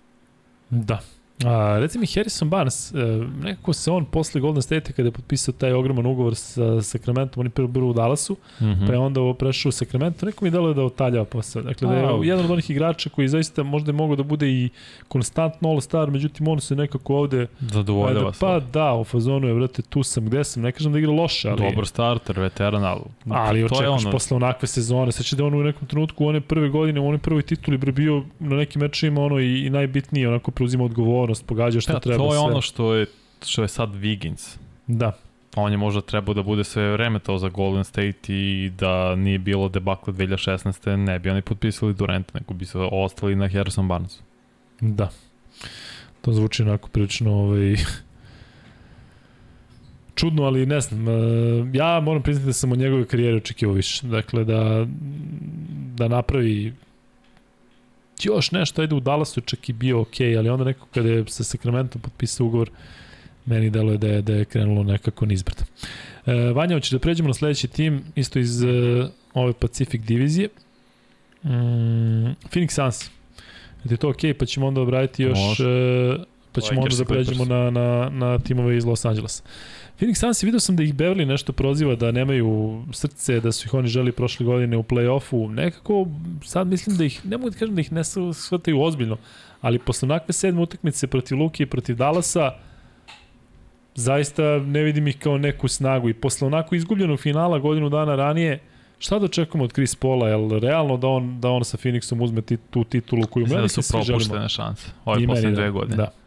Da, 0.70 1.00
A, 1.44 1.78
reci 1.78 1.98
mi 1.98 2.06
Harrison 2.06 2.48
Barnes, 2.48 2.94
e, 2.94 2.96
nekako 3.42 3.72
se 3.72 3.90
on 3.90 4.04
posle 4.04 4.40
Golden 4.40 4.62
State 4.62 4.92
kada 4.92 5.08
je 5.08 5.12
potpisao 5.12 5.54
taj 5.54 5.72
ogroman 5.72 6.06
ugovor 6.06 6.34
sa 6.34 6.82
Sacramento, 6.82 7.40
on 7.40 7.46
je 7.46 7.50
prvo 7.50 7.68
bio 7.68 7.86
u 7.86 7.92
Dallasu, 7.92 8.36
mm 8.60 8.64
-hmm. 8.64 8.86
pa 8.86 8.92
je 8.92 8.98
onda 8.98 9.20
ovo 9.20 9.34
prešao 9.34 9.68
u 9.68 9.72
Sacramento, 9.72 10.26
neko 10.26 10.44
mi 10.44 10.50
deluje 10.50 10.74
da 10.74 10.82
otaljava 10.82 11.24
posao. 11.24 11.62
Dakle, 11.62 11.88
da 11.88 11.94
je 11.94 12.04
A, 12.04 12.20
jedan 12.22 12.44
od 12.44 12.50
onih 12.50 12.70
igrača 12.70 13.10
koji 13.10 13.28
zaista 13.28 13.62
možda 13.62 13.88
je 13.88 13.92
mogao 13.92 14.16
da 14.16 14.22
bude 14.22 14.48
i 14.48 14.68
konstantno 15.08 15.68
all-star, 15.68 16.10
međutim 16.10 16.48
on 16.48 16.60
se 16.60 16.76
nekako 16.76 17.14
ovde... 17.14 17.46
Zadovoljava 17.60 18.32
se. 18.32 18.40
Pa 18.40 18.60
da, 18.60 18.94
u 18.94 19.04
fazonu 19.04 19.48
je, 19.48 19.54
vrate, 19.54 19.82
tu 19.82 20.02
sam, 20.02 20.26
gde 20.26 20.44
sam, 20.44 20.62
ne 20.62 20.72
kažem 20.72 20.92
da 20.92 20.98
igra 20.98 21.10
loše, 21.10 21.48
ali... 21.48 21.70
Dobar 21.70 21.86
starter, 21.86 22.40
veteran, 22.40 22.84
ali... 22.84 23.00
Ali 23.28 23.64
očekaš 23.64 24.04
ono... 24.04 24.10
posle 24.10 24.36
onakve 24.36 24.68
sezone, 24.68 25.12
sad 25.12 25.26
će 25.26 25.36
da 25.36 25.44
on 25.44 25.54
u 25.54 25.62
nekom 25.62 25.88
trenutku, 25.88 26.26
one 26.26 26.40
prve 26.40 26.68
godine, 26.68 27.00
u 27.00 27.06
onoj 27.06 27.18
prvoj 27.18 27.42
tituli 27.42 27.78
bio 27.78 28.24
na 28.38 28.56
nekim 28.56 28.80
mečima 28.80 29.20
ono 29.20 29.38
i, 29.38 29.66
i 29.66 29.70
najbitnije, 29.70 30.28
onako 30.28 30.50
preuzima 30.50 30.84
odgovornost 30.84 31.21
odgovornost, 31.22 31.46
pogađa 31.46 31.80
šta 31.80 31.92
da, 31.92 32.00
treba 32.00 32.18
sve. 32.18 32.28
To 32.28 32.34
je 32.34 32.38
sve. 32.38 32.50
ono 32.50 32.60
što 32.60 32.94
je, 32.94 33.06
što 33.44 33.62
je 33.62 33.68
sad 33.68 33.90
Wiggins. 33.90 34.58
Da. 34.86 35.12
On 35.56 35.72
je 35.72 35.78
možda 35.78 36.00
trebao 36.00 36.34
da 36.34 36.42
bude 36.42 36.64
sve 36.64 36.92
vreme 36.92 37.18
to 37.18 37.38
za 37.38 37.48
Golden 37.48 37.84
State 37.84 38.28
i 38.28 38.70
da 38.78 39.14
nije 39.14 39.38
bilo 39.38 39.68
debakle 39.68 40.12
2016. 40.12 40.96
ne 40.96 41.18
bi 41.18 41.30
oni 41.30 41.42
potpisali 41.42 41.94
Durant, 41.94 42.34
nego 42.34 42.54
bi 42.54 42.64
se 42.64 42.78
ostali 42.78 43.36
na 43.36 43.48
Harrison 43.48 43.88
Barnes. 43.88 44.20
Da. 44.80 45.08
To 46.20 46.32
zvuči 46.32 46.62
onako 46.62 46.88
prilično 46.88 47.32
ovaj, 47.32 47.76
čudno, 50.18 50.42
ali 50.42 50.66
ne 50.66 50.80
znam. 50.80 51.08
E, 51.08 51.12
ja 51.72 52.00
moram 52.00 52.22
priznati 52.22 52.46
da 52.46 52.52
sam 52.52 52.72
od 52.72 52.78
njegove 52.78 53.06
karijere 53.06 53.36
očekivao 53.36 53.74
više. 53.74 54.06
Dakle, 54.06 54.44
da, 54.44 54.86
da 55.96 56.08
napravi 56.08 56.72
još 58.24 58.50
nešto, 58.50 58.82
ajde 58.82 58.94
u 58.94 59.00
Dallasu 59.00 59.40
čak 59.40 59.68
i 59.68 59.72
bio 59.72 60.00
ok, 60.00 60.20
ali 60.38 60.48
onda 60.48 60.64
nekako 60.64 60.86
kada 60.94 61.08
je 61.08 61.24
sa 61.28 61.44
Sacramento 61.44 61.98
potpisao 61.98 62.46
ugovor, 62.46 62.70
meni 63.46 63.70
delo 63.70 63.92
je 63.92 63.98
da 63.98 64.06
je, 64.06 64.22
da 64.22 64.32
je 64.34 64.44
krenulo 64.44 64.82
nekako 64.82 65.26
nizbrdo. 65.26 65.62
E, 66.26 66.34
Vanja, 66.34 66.76
hoćeš 66.76 66.90
da 66.90 66.98
pređemo 66.98 67.28
na 67.28 67.34
sledeći 67.34 67.68
tim, 67.68 68.04
isto 68.14 68.38
iz 68.38 68.62
e, 68.62 68.66
ove 69.34 69.52
Pacific 69.52 70.02
divizije. 70.02 70.48
Mm, 71.44 71.48
Phoenix 72.50 72.70
Suns. 72.70 73.10
Je 73.84 73.96
to 73.96 74.08
ok, 74.08 74.20
pa 74.38 74.46
ćemo 74.46 74.66
onda 74.66 74.80
obraditi 74.80 75.22
još, 75.22 75.60
e, 75.60 76.16
pa 76.52 76.60
ćemo 76.60 76.80
onda 76.80 76.96
da 76.96 77.04
pređemo 77.04 77.44
na, 77.44 77.70
na, 77.70 78.10
na 78.10 78.38
timove 78.38 78.76
iz 78.76 78.84
Los 78.84 79.04
Angelesa. 79.04 79.42
Phoenix 80.02 80.14
Suns, 80.20 80.42
vidio 80.42 80.60
sam 80.60 80.76
da 80.76 80.82
ih 80.82 80.94
Beverly 80.94 81.24
nešto 81.24 81.52
proziva 81.52 81.94
da 81.94 82.10
nemaju 82.10 82.82
srce, 82.92 83.40
da 83.40 83.52
su 83.52 83.66
ih 83.66 83.74
oni 83.74 83.88
želi 83.88 84.12
prošle 84.12 84.46
godine 84.46 84.76
u 84.76 84.82
play-offu. 84.82 85.48
Nekako, 85.50 86.06
sad 86.44 86.66
mislim 86.66 86.96
da 86.96 87.04
ih, 87.04 87.26
ne 87.26 87.36
mogu 87.36 87.50
da 87.50 87.58
kažem 87.58 87.74
da 87.74 87.80
ih 87.80 87.92
ne 87.92 88.02
shvataju 88.34 88.80
ozbiljno, 88.82 89.16
ali 89.60 89.78
posle 89.78 90.06
onakve 90.06 90.32
sedme 90.32 90.60
utakmice 90.60 91.06
protiv 91.06 91.38
Luki 91.38 91.62
i 91.62 91.66
protiv 91.66 91.96
Dallasa, 91.96 92.52
zaista 93.94 94.42
ne 94.58 94.82
vidim 94.82 95.08
ih 95.08 95.18
kao 95.18 95.38
neku 95.38 95.68
snagu 95.68 96.08
i 96.08 96.14
posle 96.14 96.46
onako 96.46 96.74
izgubljenog 96.74 97.20
finala 97.20 97.58
godinu 97.58 97.88
dana 97.88 98.16
ranije, 98.16 98.60
šta 98.98 99.18
da 99.18 99.24
očekujemo 99.24 99.64
od 99.64 99.72
Chris 99.72 99.94
Paula, 99.94 100.28
je 100.28 100.60
realno 100.60 100.96
da 100.96 101.08
on, 101.08 101.40
da 101.40 101.50
on 101.50 101.64
sa 101.64 101.76
Phoenixom 101.76 102.22
uzme 102.22 102.42
ti, 102.42 102.56
tu 102.70 102.84
titulu 102.84 103.26
koju 103.26 103.46
meni 103.46 103.62
da 103.62 103.68
su 103.68 103.82
propuštene 103.92 104.48
šanse, 104.48 104.86
ove 105.04 105.26
posle 105.26 105.50
dve 105.50 105.70
godine. 105.70 105.96
Da. 105.96 106.21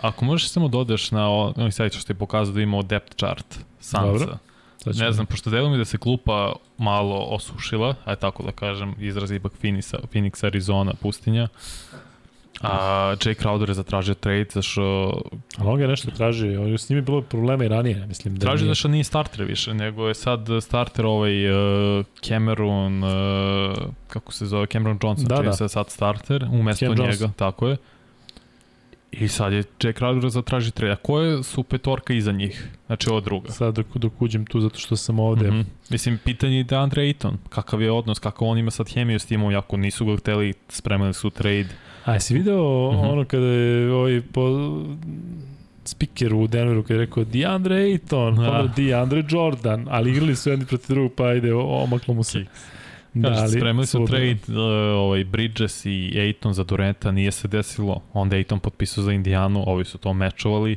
Ako 0.00 0.24
možeš 0.24 0.50
samo 0.50 0.68
dodeš 0.68 1.10
na 1.10 1.28
ovaj 1.28 1.70
sajt 1.70 1.94
što 1.94 2.12
je 2.12 2.16
pokazao 2.16 2.54
da 2.54 2.60
imao 2.60 2.82
depth 2.82 3.16
chart 3.16 3.58
Sansa. 3.80 4.24
Dobro. 4.24 4.38
Ne 4.86 5.12
znam, 5.12 5.26
pošto 5.26 5.50
delo 5.50 5.70
mi 5.70 5.78
da 5.78 5.84
se 5.84 5.98
klupa 5.98 6.52
malo 6.78 7.26
osušila, 7.30 7.94
aj 8.04 8.16
tako 8.16 8.42
da 8.42 8.52
kažem, 8.52 8.94
izraz 8.98 9.30
ipak 9.30 9.52
Phoenix, 9.62 9.94
Phoenix 10.12 10.46
Arizona 10.46 10.92
pustinja. 10.94 11.48
A 12.60 13.14
Jay 13.18 13.34
Crowder 13.42 13.68
je 13.68 13.74
zatražio 13.74 14.14
trade 14.14 14.46
zašto... 14.54 14.82
Ali 15.58 15.68
on 15.68 15.78
ga 15.78 15.86
nešto 15.86 16.10
traži, 16.10 16.46
s 16.78 16.88
njim 16.88 16.98
je 16.98 17.02
bilo 17.02 17.22
problema 17.22 17.64
i 17.64 17.68
ranije, 17.68 18.06
mislim. 18.06 18.34
Da 18.34 18.40
traži 18.40 18.64
nije... 18.64 18.70
zašto 18.70 18.88
nije 18.88 19.04
starter 19.04 19.44
više, 19.44 19.74
nego 19.74 20.08
je 20.08 20.14
sad 20.14 20.48
starter 20.60 21.06
ovaj 21.06 21.50
uh, 21.50 22.04
Cameron, 22.20 23.04
uh, 23.04 23.10
kako 24.08 24.32
se 24.32 24.46
zove, 24.46 24.66
Cameron 24.66 24.98
Johnson, 25.02 25.26
da, 25.28 25.42
da. 25.42 25.52
se 25.52 25.68
sad 25.68 25.90
starter, 25.90 26.46
umesto 26.50 26.86
Cam 26.86 26.94
njega, 26.94 27.02
Johnson. 27.02 27.32
tako 27.32 27.68
je. 27.68 27.76
I 29.12 29.28
sad 29.28 29.52
je 29.52 29.58
Jack 29.82 30.00
Crowder 30.00 30.28
zatraži 30.28 30.70
trade. 30.70 30.92
A 30.92 30.96
koje 30.96 31.42
su 31.42 31.62
petorka 31.62 32.12
iza 32.12 32.32
njih? 32.32 32.68
Znači 32.86 33.10
ova 33.10 33.20
druga. 33.20 33.50
Sad 33.50 33.74
dok, 33.74 33.86
dok 33.94 34.22
uđem 34.22 34.46
tu 34.46 34.60
zato 34.60 34.78
što 34.78 34.96
sam 34.96 35.18
ovde. 35.18 35.50
Mm 35.50 35.54
-hmm. 35.54 35.64
Mislim, 35.90 36.18
pitanje 36.24 36.56
je 36.56 36.64
da 36.64 36.80
Andre 36.80 37.02
Ayton. 37.02 37.34
Kakav 37.48 37.82
je 37.82 37.92
odnos, 37.92 38.18
kako 38.18 38.46
on 38.46 38.58
ima 38.58 38.70
sad 38.70 38.92
hemiju 38.92 39.18
s 39.18 39.26
timom, 39.26 39.52
jako 39.52 39.76
nisu 39.76 40.06
ga 40.06 40.16
hteli, 40.16 40.54
spremali 40.68 41.14
su 41.14 41.30
trade. 41.30 41.68
A 42.04 42.12
jesi 42.12 42.34
video 42.34 42.92
mm 42.92 42.96
-hmm. 42.96 43.12
ono 43.12 43.24
kada 43.24 43.46
je 43.46 43.92
ovaj 43.92 44.22
po, 44.32 44.42
speaker 45.84 46.34
u 46.34 46.46
Denveru 46.46 46.82
kada 46.82 46.94
je 46.94 47.06
rekao 47.06 47.24
DeAndre 47.24 47.76
Ayton, 47.76 48.36
pa 48.36 48.62
da. 48.62 48.72
DeAndre 48.76 49.24
Jordan, 49.28 49.86
ali 49.90 50.10
igrali 50.10 50.36
su 50.36 50.50
jedni 50.50 50.66
protiv 50.66 50.88
drugog, 50.88 51.12
pa 51.16 51.24
ajde, 51.24 51.54
omaklo 51.54 52.14
mu 52.14 52.24
se. 52.24 52.38
Da, 52.38 52.44
Kaže, 53.22 53.40
ali 53.40 53.50
spremili 53.50 53.86
su 53.86 54.06
trade 54.06 54.38
uh, 54.48 54.56
ovaj, 54.96 55.24
Bridges 55.24 55.86
i 55.86 56.20
Aiton 56.20 56.52
za 56.52 56.64
Durenta, 56.64 57.12
nije 57.12 57.32
se 57.32 57.48
desilo. 57.48 58.02
Onda 58.12 58.36
je 58.36 58.40
Aiton 58.40 58.60
potpisao 58.60 59.04
za 59.04 59.12
Indijanu, 59.12 59.64
ovi 59.66 59.84
su 59.84 59.98
to 59.98 60.12
mečovali 60.12 60.76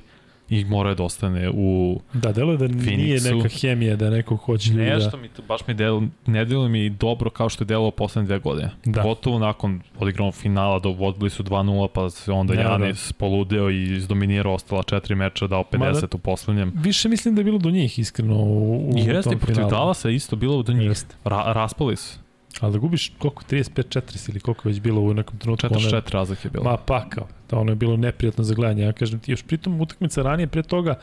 i 0.51 0.65
mora 0.65 0.93
da 0.93 1.03
ostane 1.03 1.49
u 1.53 1.99
Da, 2.13 2.31
deluje 2.31 2.57
da 2.57 2.67
nije 2.67 3.19
Phoenixu. 3.19 3.35
neka 3.35 3.49
hemija 3.49 3.95
da 3.95 4.09
neko 4.09 4.35
hoće 4.35 4.69
ljudi 4.71 4.83
nešto 4.89 5.09
da... 5.09 5.17
mi 5.17 5.27
to, 5.29 5.41
baš 5.47 5.67
mi 5.67 5.73
del, 5.73 6.01
ne 6.25 6.45
deluje 6.45 6.69
mi 6.69 6.89
dobro 6.89 7.29
kao 7.29 7.49
što 7.49 7.63
je 7.63 7.65
delovao 7.65 7.91
poslednje 7.91 8.27
dve 8.27 8.39
godine. 8.39 8.69
Da. 8.85 9.01
Gotovo 9.03 9.39
nakon 9.39 9.81
odigranog 9.99 10.33
finala, 10.33 10.79
dovodili 10.79 11.29
su 11.29 11.43
2-0, 11.43 11.87
pa 11.93 12.09
se 12.09 12.31
onda 12.31 12.53
Da, 12.53 12.63
da. 12.63 12.69
Janis 12.69 13.13
poludeo 13.13 13.69
i 13.69 13.83
izdominirao 13.83 14.53
ostala 14.53 14.83
četiri 14.83 15.15
meča, 15.15 15.47
dao 15.47 15.63
50 15.63 15.77
Mada- 15.77 16.07
u 16.15 16.17
poslednjem. 16.17 16.73
Više 16.75 17.09
mislim 17.09 17.35
da 17.35 17.41
je 17.41 17.45
bilo 17.45 17.57
do 17.57 17.71
njih, 17.71 17.99
iskreno, 17.99 18.35
u, 18.35 18.89
u 18.89 18.97
Jeste, 18.97 19.37
protiv 19.37 19.63
je 20.05 20.15
isto 20.15 20.35
bilo 20.35 20.63
do 20.63 20.73
njih. 20.73 20.87
Jeste. 20.87 21.15
Ra, 21.23 21.43
raspali 21.53 21.95
su. 21.95 22.19
Ali 22.59 22.71
da 22.71 22.79
gubiš 22.79 23.11
koliko, 23.17 23.43
35-40 23.43 24.29
ili 24.29 24.39
koliko 24.39 24.69
već 24.69 24.79
bilo 24.79 25.01
u 25.01 25.13
nekom 25.13 25.37
trenutku. 25.37 25.67
ono 25.67 25.79
je- 25.79 25.91
4-4 25.91 26.11
razlike 26.11 26.41
je 26.43 26.51
bilo. 26.51 26.63
Ma 26.63 26.77
pa 26.77 27.09
kao, 27.09 27.27
da 27.49 27.57
ono 27.57 27.71
je 27.71 27.75
bilo 27.75 27.97
neprijatno 27.97 28.43
za 28.43 28.53
gledanje. 28.53 28.83
Ja 28.83 28.91
kažem 28.93 29.19
ti, 29.19 29.31
još 29.31 29.43
pritom 29.43 29.81
utakmica 29.81 30.21
ranije 30.21 30.47
pre 30.47 30.63
toga 30.63 30.99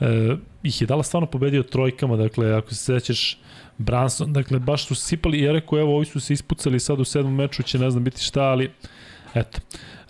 e, 0.00 0.36
ih 0.62 0.80
je 0.80 0.86
dala 0.86 1.02
stvarno 1.02 1.26
pobedio 1.26 1.62
trojkama, 1.62 2.16
dakle 2.16 2.52
ako 2.52 2.68
se 2.70 2.76
sećaš 2.76 3.38
Branson, 3.78 4.32
dakle 4.32 4.58
baš 4.58 4.86
su 4.86 4.94
sipali 4.94 5.38
i 5.38 5.42
ja 5.42 5.52
rekao 5.52 5.80
evo 5.80 5.96
ovi 5.96 6.06
su 6.06 6.20
se 6.20 6.32
ispucali 6.32 6.80
sad 6.80 7.00
u 7.00 7.04
sedmom 7.04 7.34
meču 7.34 7.62
će 7.62 7.78
ne 7.78 7.90
znam 7.90 8.04
biti 8.04 8.22
šta, 8.22 8.42
ali 8.42 8.70
eto. 9.34 9.58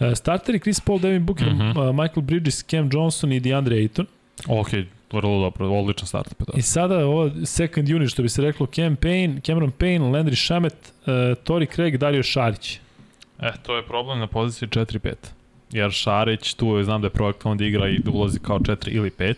E, 0.00 0.14
starteri 0.14 0.60
Chris 0.60 0.80
Paul, 0.80 0.98
Devin 0.98 1.24
Booker, 1.24 1.46
mm 1.46 1.54
Mhm. 1.54 1.62
-hmm. 1.62 1.92
Michael 1.94 2.22
Bridges, 2.22 2.64
Cam 2.64 2.88
Johnson 2.92 3.32
i 3.32 3.40
DeAndre 3.40 3.76
Ayton. 3.76 4.04
Ok, 4.48 4.68
vrlo 5.14 5.40
dobro, 5.40 5.68
odličan 5.68 6.06
start. 6.06 6.34
Pa 6.38 6.44
da. 6.44 6.58
I 6.58 6.62
sada 6.62 7.06
ovo 7.06 7.30
second 7.44 7.90
unit, 7.90 8.10
što 8.10 8.22
bi 8.22 8.28
se 8.28 8.42
reklo, 8.42 8.66
Cam 8.66 8.96
Payne, 8.96 9.40
Cameron 9.40 9.72
Payne, 9.78 10.10
Landry 10.10 10.46
Shamet, 10.46 10.92
uh, 11.06 11.44
Tori 11.44 11.66
Craig, 11.66 11.96
Dario 11.96 12.22
Šarić. 12.22 12.78
E, 13.40 13.52
to 13.62 13.76
je 13.76 13.82
problem 13.82 14.18
na 14.18 14.26
poziciji 14.26 14.68
4-5. 14.68 15.14
Jer 15.72 15.90
Šarić, 15.90 16.54
tu 16.54 16.76
je, 16.76 16.84
znam 16.84 17.00
da 17.00 17.06
je 17.06 17.10
projektovan 17.10 17.58
da 17.58 17.64
igra 17.64 17.88
i 17.88 17.98
da 17.98 18.10
ulazi 18.10 18.38
kao 18.38 18.58
4 18.58 18.88
ili 18.88 19.10
5. 19.10 19.34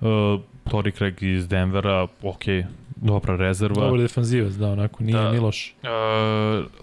Uh, 0.00 0.40
Tori 0.70 0.92
Craig 0.92 1.22
iz 1.22 1.48
Denvera, 1.48 2.06
ok, 2.22 2.44
dobra 3.02 3.36
rezerva. 3.38 3.74
Dobar 3.76 4.00
defanzivac, 4.00 4.52
da, 4.52 4.68
onako, 4.68 5.02
nije 5.02 5.16
Da. 5.16 5.22
da. 5.22 5.32
ni 5.32 5.38
loš. 5.38 5.74
Uh, 5.82 5.88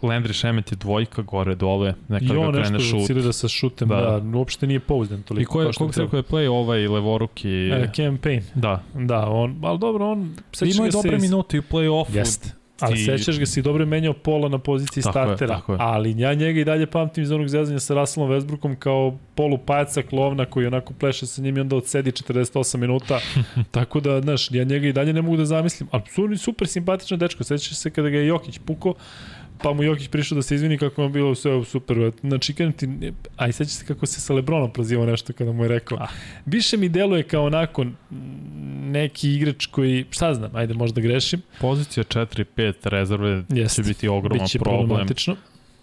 Landry 0.01 0.33
Šemet 0.33 0.71
je 0.71 0.75
dvojka 0.75 1.21
gore 1.21 1.55
dole, 1.55 1.93
nekad 2.07 2.29
I 2.29 2.33
ga 2.33 2.39
on 2.39 2.53
krene 2.53 2.69
nešto 2.69 2.79
šut. 2.81 2.99
oscilira 2.99 3.33
sa 3.33 3.47
šutem, 3.47 3.87
Da. 3.87 3.95
da. 3.95 4.19
da, 4.19 4.37
uopšte 4.37 4.67
nije 4.67 4.79
pouzdan 4.79 5.21
toliko. 5.21 5.41
I 5.41 5.45
ko 5.45 5.61
je, 5.61 5.71
koliko 5.73 5.93
se 5.93 6.01
rekao 6.01 6.17
je 6.17 6.23
play 6.23 6.49
ovaj 6.49 6.87
levoruki? 6.87 7.49
E, 7.49 7.89
Cam 7.95 8.17
Payne, 8.17 8.43
Da. 8.55 8.83
da, 8.95 9.19
on, 9.21 9.59
ali 9.63 9.79
dobro, 9.79 10.05
on, 10.07 10.35
Imao 10.65 10.85
je 10.85 10.91
dobre 10.91 11.15
iz- 11.15 11.21
minute 11.21 11.57
i 11.57 11.59
u 11.59 11.63
play-offu. 11.63 12.15
Jeste. 12.15 12.58
Ali 12.79 13.01
I- 13.01 13.05
sećaš 13.05 13.39
ga 13.39 13.45
si 13.45 13.61
dobro 13.61 13.81
je 13.81 13.85
menjao 13.85 14.13
pola 14.13 14.49
na 14.49 14.57
poziciji 14.57 15.03
Tako 15.03 15.19
je, 15.19 15.25
startera, 15.25 15.55
tako 15.55 15.73
je. 15.73 15.77
ali 15.81 16.19
ja 16.19 16.33
njega 16.33 16.59
i 16.59 16.65
dalje 16.65 16.85
pamtim 16.85 17.23
iz 17.23 17.31
onog 17.31 17.47
zezanja 17.47 17.79
sa 17.79 17.93
Russellom 17.93 18.29
Westbrookom 18.29 18.75
kao 18.75 19.17
polu 19.35 19.57
pajaca 19.57 20.01
klovna 20.01 20.45
koji 20.45 20.67
onako 20.67 20.93
pleše 20.93 21.25
sa 21.25 21.41
njim 21.41 21.57
i 21.57 21.61
onda 21.61 21.75
odsedi 21.75 22.11
48 22.11 22.77
minuta. 22.77 23.19
Tako 23.71 23.99
da, 23.99 24.21
znaš, 24.21 24.51
ja 24.51 24.63
njega 24.63 24.87
i 24.87 24.93
dalje 24.93 25.13
ne 25.13 25.21
mogu 25.21 25.37
da 25.37 25.45
zamislim. 25.45 25.89
Ali 25.91 26.03
su 26.07 26.37
super 26.37 26.67
simpatičan 26.67 27.19
dečko. 27.19 27.43
Sećaš 27.43 27.77
se 27.77 27.89
kada 27.89 28.09
ga 28.09 28.17
je 28.17 28.27
Jokić 28.27 28.59
pukao, 28.65 28.93
pa 29.63 29.73
mu 29.73 29.83
Jokić 29.83 30.07
prišao 30.07 30.35
da 30.35 30.41
se 30.41 30.55
izvini 30.55 30.77
kako 30.77 31.01
mu 31.01 31.07
je 31.07 31.11
bilo 31.11 31.35
sve 31.35 31.65
super. 31.65 32.11
Znači, 32.21 32.53
kažem 32.53 32.73
ti, 32.73 33.13
a 33.37 33.47
i 33.47 33.51
sećaš 33.51 33.73
se 33.73 33.85
kako 33.85 34.05
se 34.05 34.21
sa 34.21 34.33
Lebronom 34.33 34.73
prozivao 34.73 35.05
nešto 35.05 35.33
kada 35.33 35.51
mu 35.51 35.63
je 35.63 35.67
rekao. 35.67 35.97
Ah. 36.01 36.07
Više 36.45 36.77
mi 36.77 36.89
deluje 36.89 37.23
kao 37.23 37.45
onako 37.45 37.85
neki 38.81 39.35
igrač 39.35 39.65
koji, 39.65 40.05
šta 40.09 40.33
znam, 40.33 40.55
ajde 40.55 40.73
možda 40.73 41.01
grešim, 41.01 41.41
Pozicija 41.61 42.03
4-5 42.03 42.73
rezerve 42.83 43.43
Jeste. 43.49 43.83
će 43.83 43.87
biti 43.87 44.07
ogroman 44.07 44.45
biće 44.45 44.59
problem. 44.59 44.87
problematično. 44.87 45.35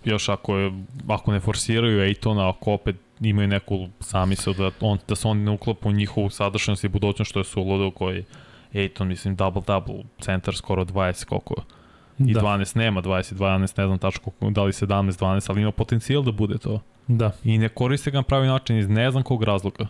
još 0.05 0.29
ako, 0.29 0.57
je, 0.57 0.73
ako 1.09 1.33
ne 1.33 1.41
forsiraju 1.41 2.03
Ejtona, 2.03 2.51
ako 2.51 2.73
opet 2.73 2.97
imaju 3.21 3.49
neku 3.49 3.89
zamisao 4.01 4.55
da, 4.55 4.71
on, 4.81 4.99
da 5.09 5.17
se 5.17 5.29
on 5.29 5.43
ne 5.43 5.51
uklapa 5.51 5.89
u 5.89 5.93
njihovu 5.93 6.31
sadašnjost 6.31 6.85
i 6.85 6.89
budućnost, 6.89 7.31
što 7.31 7.41
je 7.41 7.45
suludo 7.45 7.91
koji 7.91 8.25
Ejton, 8.75 9.09
mislim, 9.09 9.37
double-double, 9.37 10.05
centar 10.21 10.55
skoro 10.55 10.85
20, 10.85 11.25
koliko 11.25 11.55
I 12.19 12.33
Da, 12.33 12.41
12 12.41 12.77
nema, 12.77 13.03
20 13.03 13.33
i 13.33 13.37
12, 13.37 13.61
ne 13.61 13.87
znam 13.87 13.99
tačno 13.99 14.33
da 14.41 14.63
li 14.63 14.73
17, 14.73 15.19
12, 15.19 15.51
ali 15.51 15.61
ima 15.63 15.73
potencijal 15.73 16.23
da 16.23 16.33
bude 16.33 16.59
to. 16.59 16.81
da. 17.09 17.33
I 17.45 17.59
ne 17.59 17.69
koriste 17.69 18.11
ga 18.11 18.19
na 18.19 18.23
pravi 18.23 18.47
način 18.47 18.79
iz 18.79 18.89
ne 18.89 19.11
znam 19.11 19.23
kog 19.23 19.43
razloga. 19.43 19.87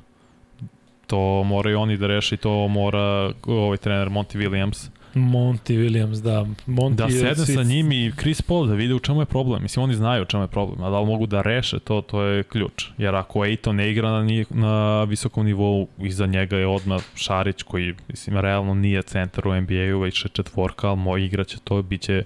To 1.07 1.43
moraju 1.45 1.81
oni 1.81 1.97
da 1.97 2.07
reše 2.07 2.35
i 2.35 2.39
to 2.39 2.69
mora 2.69 3.33
ovaj 3.47 3.77
trener 3.77 4.09
Monty 4.09 4.39
Williams. 4.39 4.89
Monty 5.17 5.77
Williams, 5.77 6.23
da. 6.23 6.47
Monty 6.67 6.95
Da 6.97 7.11
sedne 7.11 7.47
svi- 7.47 7.55
sa 7.55 7.63
njim 7.63 7.93
i 7.93 8.13
Chris 8.21 8.43
Paul 8.43 8.67
da 8.67 8.75
vide 8.75 8.95
u 8.95 8.99
čemu 8.99 9.23
je 9.23 9.27
problem. 9.27 9.63
Mislim, 9.63 9.83
oni 9.83 9.95
znaju 9.95 10.23
u 10.23 10.27
čemu 10.27 10.43
je 10.43 10.49
problem, 10.49 10.83
a 10.83 10.91
da 10.91 11.01
li 11.01 11.07
mogu 11.07 11.27
da 11.27 11.43
reše 11.43 11.79
to, 11.79 12.01
to 12.01 12.23
je 12.23 12.43
ključ. 12.43 12.85
Jer 12.99 13.15
ako 13.15 13.45
Ejton 13.45 13.77
ne 13.77 13.91
igra 13.91 14.11
na, 14.11 14.45
na 14.51 15.05
visokom 15.05 15.47
nivou, 15.47 15.89
iza 15.99 16.27
njega 16.27 16.57
je 16.57 16.67
odmah 16.67 17.03
Šarić 17.15 17.63
koji, 17.63 17.95
mislim, 18.09 18.37
realno 18.37 18.75
nije 18.75 19.03
centar 19.03 19.49
u 19.49 19.61
NBA-u, 19.61 20.01
već 20.01 20.25
je 20.25 20.29
četvorka, 20.29 20.89
ali 20.89 20.97
moj 20.99 21.25
igraće 21.25 21.59
to, 21.65 21.83
bit 21.83 22.01
će 22.01 22.23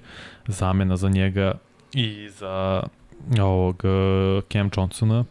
zamena 0.47 0.97
za 0.97 1.09
njega 1.09 1.55
i 1.95 2.29
za 2.39 2.83
ovog 3.41 3.83
uh, 3.85 4.45
Cam 4.53 4.71
Johnsona. 4.77 5.25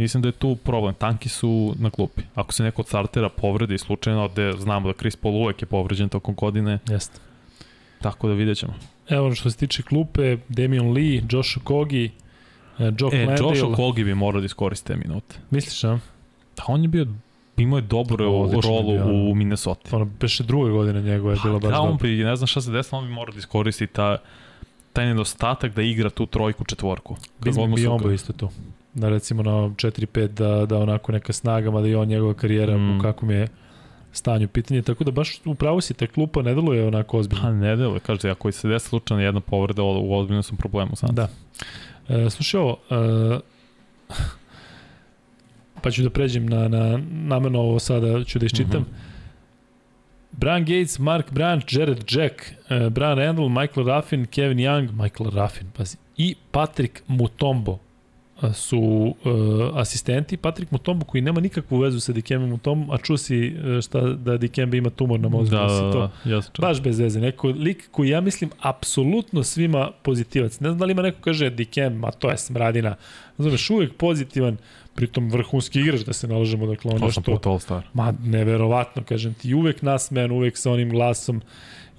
Mislim 0.00 0.22
da 0.22 0.28
je 0.28 0.32
tu 0.32 0.56
problem. 0.56 0.94
Tanki 0.94 1.28
su 1.28 1.74
na 1.78 1.90
klupi. 1.90 2.22
Ako 2.34 2.52
se 2.52 2.62
neko 2.62 2.82
od 2.82 2.88
startera 2.88 3.28
povredi 3.28 3.78
slučajno, 3.78 4.28
gde 4.28 4.52
znamo 4.52 4.88
da 4.88 4.94
Chris 4.94 5.16
Paul 5.16 5.34
uvek 5.34 5.62
je 5.62 5.66
povređen 5.66 6.08
tokom 6.08 6.34
godine, 6.34 6.78
Jeste. 6.88 7.20
tako 8.02 8.28
da 8.28 8.34
vidjet 8.34 8.58
ćemo. 8.58 8.74
Evo 9.08 9.34
što 9.34 9.50
se 9.50 9.56
tiče 9.56 9.82
klupe, 9.82 10.36
Damian 10.48 10.92
Lee, 10.92 11.22
Josh 11.30 11.56
Okogi, 11.56 12.10
e, 12.78 12.84
Jock 12.98 13.14
E, 13.14 13.26
Landale. 13.26 13.48
Josh 13.50 13.64
Okogi 13.64 14.04
bi 14.04 14.14
morao 14.14 14.40
da 14.40 14.46
iskoriste 14.46 14.96
minute. 14.96 15.36
Misliš, 15.50 15.84
a? 15.84 15.98
Da, 16.56 16.62
on 16.66 16.82
je 16.82 16.88
bio, 16.88 17.06
imao 17.56 17.78
je 17.78 17.82
dobru 17.82 18.34
Odličan 18.34 18.72
je 18.72 18.76
rolu 18.76 18.92
bio, 18.92 19.04
u 19.06 19.28
da. 19.28 19.34
Minnesota. 19.34 19.96
Ono, 19.96 20.04
beše 20.20 20.42
druga 20.44 20.70
godina 20.70 21.00
njegova 21.00 21.32
je 21.32 21.38
bila 21.44 21.58
baš 21.58 21.70
da, 21.70 21.80
on 21.80 21.90
dobra. 21.90 22.08
bi, 22.08 22.24
ne 22.24 22.36
znam 22.36 22.46
šta 22.46 22.60
se 22.60 22.70
desilo, 22.70 22.98
on 22.98 23.06
bi 23.06 23.12
morao 23.12 23.32
da 23.32 23.38
iskoristi 23.38 23.86
ta, 23.86 24.16
taj 24.92 25.06
nedostatak 25.06 25.74
da 25.74 25.82
igra 25.82 26.10
tu 26.10 26.26
trojku, 26.26 26.64
četvorku. 26.64 27.14
Kad 27.14 27.46
Mislim 27.46 27.62
god 27.62 27.70
mu 27.70 27.76
bi 27.76 27.82
se 27.82 27.88
on 27.88 28.00
ukra- 28.00 28.02
bio 28.02 28.14
isto 28.14 28.32
tu. 28.32 28.48
Da 28.94 29.08
recimo 29.08 29.42
na 29.42 29.50
4-5 29.50 30.26
da, 30.28 30.66
da 30.66 30.78
onako 30.78 31.12
neka 31.12 31.32
snaga, 31.32 31.70
mada 31.70 31.88
i 31.88 31.94
on 31.94 32.08
njegova 32.08 32.34
karijera 32.34 32.76
Mm. 32.76 32.98
u 32.98 33.02
kakvom 33.02 33.30
je 33.30 33.48
stanju 34.12 34.48
pitanje, 34.48 34.82
tako 34.82 35.04
da 35.04 35.10
baš 35.10 35.40
upravo 35.44 35.80
si, 35.80 35.94
ta 35.94 36.06
klupa 36.06 36.42
ne 36.42 36.54
deluje 36.54 36.86
onako 36.86 37.18
ozbiljno. 37.18 37.42
Pa 37.42 37.52
ne 37.52 37.76
deluje, 37.76 38.00
kaže, 38.00 38.30
ako 38.30 38.52
se 38.52 38.68
desi 38.68 38.88
slučajno 38.88 39.22
jedna 39.22 39.40
povreda, 39.40 39.82
u 39.82 40.14
ozbiljnom 40.14 40.42
sam 40.42 40.56
problemu 40.56 40.96
sam. 40.96 41.14
Da. 41.14 41.28
E, 42.08 42.30
slušaj 42.30 42.60
ovo, 42.60 42.76
e, 42.90 43.38
pa 45.82 45.90
ću 45.90 46.02
da 46.02 46.10
pređem 46.10 46.46
na, 46.46 46.68
na 46.68 47.00
namerno 47.10 47.60
ovo 47.60 47.78
sada 47.78 48.24
ću 48.24 48.38
da 48.38 48.46
iščitam. 48.46 48.80
Mm. 48.80 48.84
-hmm. 48.84 49.10
Brian 50.32 50.64
Gates, 50.64 50.98
Mark 50.98 51.32
Branch, 51.32 51.64
Jared 51.72 52.04
Jack, 52.08 52.34
e, 52.68 52.90
Brian 52.90 53.18
Randall, 53.18 53.48
Michael 53.48 53.86
Raffin, 53.86 54.26
Kevin 54.26 54.58
Young, 54.58 55.02
Michael 55.02 55.30
Raffin, 55.30 55.66
pazi, 55.76 55.96
i 56.16 56.34
Patrick 56.50 57.02
Mutombo 57.06 57.78
su 58.52 59.14
e, 59.24 59.28
asistenti. 59.74 60.36
Patrick 60.36 60.72
Mutombo 60.72 61.04
koji 61.04 61.20
nema 61.20 61.40
nikakvu 61.40 61.78
vezu 61.78 62.00
sa 62.00 62.12
Dikembe 62.12 62.46
Mutombo, 62.46 62.94
a 62.94 62.98
čuo 62.98 63.16
si 63.16 63.46
e, 63.46 63.82
šta, 63.82 64.00
da 64.00 64.36
Dikembe 64.36 64.78
ima 64.78 64.90
tumor 64.90 65.20
na 65.20 65.28
mozgu. 65.28 65.56
Da, 65.56 65.62
da, 65.62 65.92
to? 65.92 66.10
da, 66.24 66.30
ja 66.30 66.42
sam 66.42 66.52
čuo. 66.54 66.62
Baš 66.62 66.82
bez 66.82 66.98
veze. 66.98 67.20
Neko 67.20 67.48
lik 67.48 67.88
koji 67.90 68.08
ja 68.08 68.20
mislim 68.20 68.50
apsolutno 68.60 69.42
svima 69.42 69.90
pozitivac. 70.02 70.60
Ne 70.60 70.68
znam 70.68 70.78
da 70.78 70.84
li 70.84 70.92
ima 70.92 71.02
neko 71.02 71.20
kaže 71.20 71.50
Dikem, 71.50 72.04
a 72.04 72.10
to 72.10 72.30
je 72.30 72.38
smradina. 72.38 72.96
Znaš, 73.38 73.70
uvek 73.70 73.94
pozitivan, 73.94 74.56
pritom 74.94 75.30
vrhunski 75.30 75.80
igrač 75.80 76.00
da 76.00 76.12
se 76.12 76.28
nalažemo, 76.28 76.66
dakle 76.66 76.90
on 76.90 76.96
Osam 76.96 77.06
nešto... 77.06 77.22
puta 77.22 77.50
All-Star. 77.50 77.82
Ma, 77.94 78.12
neverovatno, 78.24 79.02
kažem 79.04 79.34
ti, 79.34 79.54
uvek 79.54 79.82
nasmejan, 79.82 80.30
uvek 80.30 80.58
sa 80.58 80.72
onim 80.72 80.90
glasom 80.90 81.42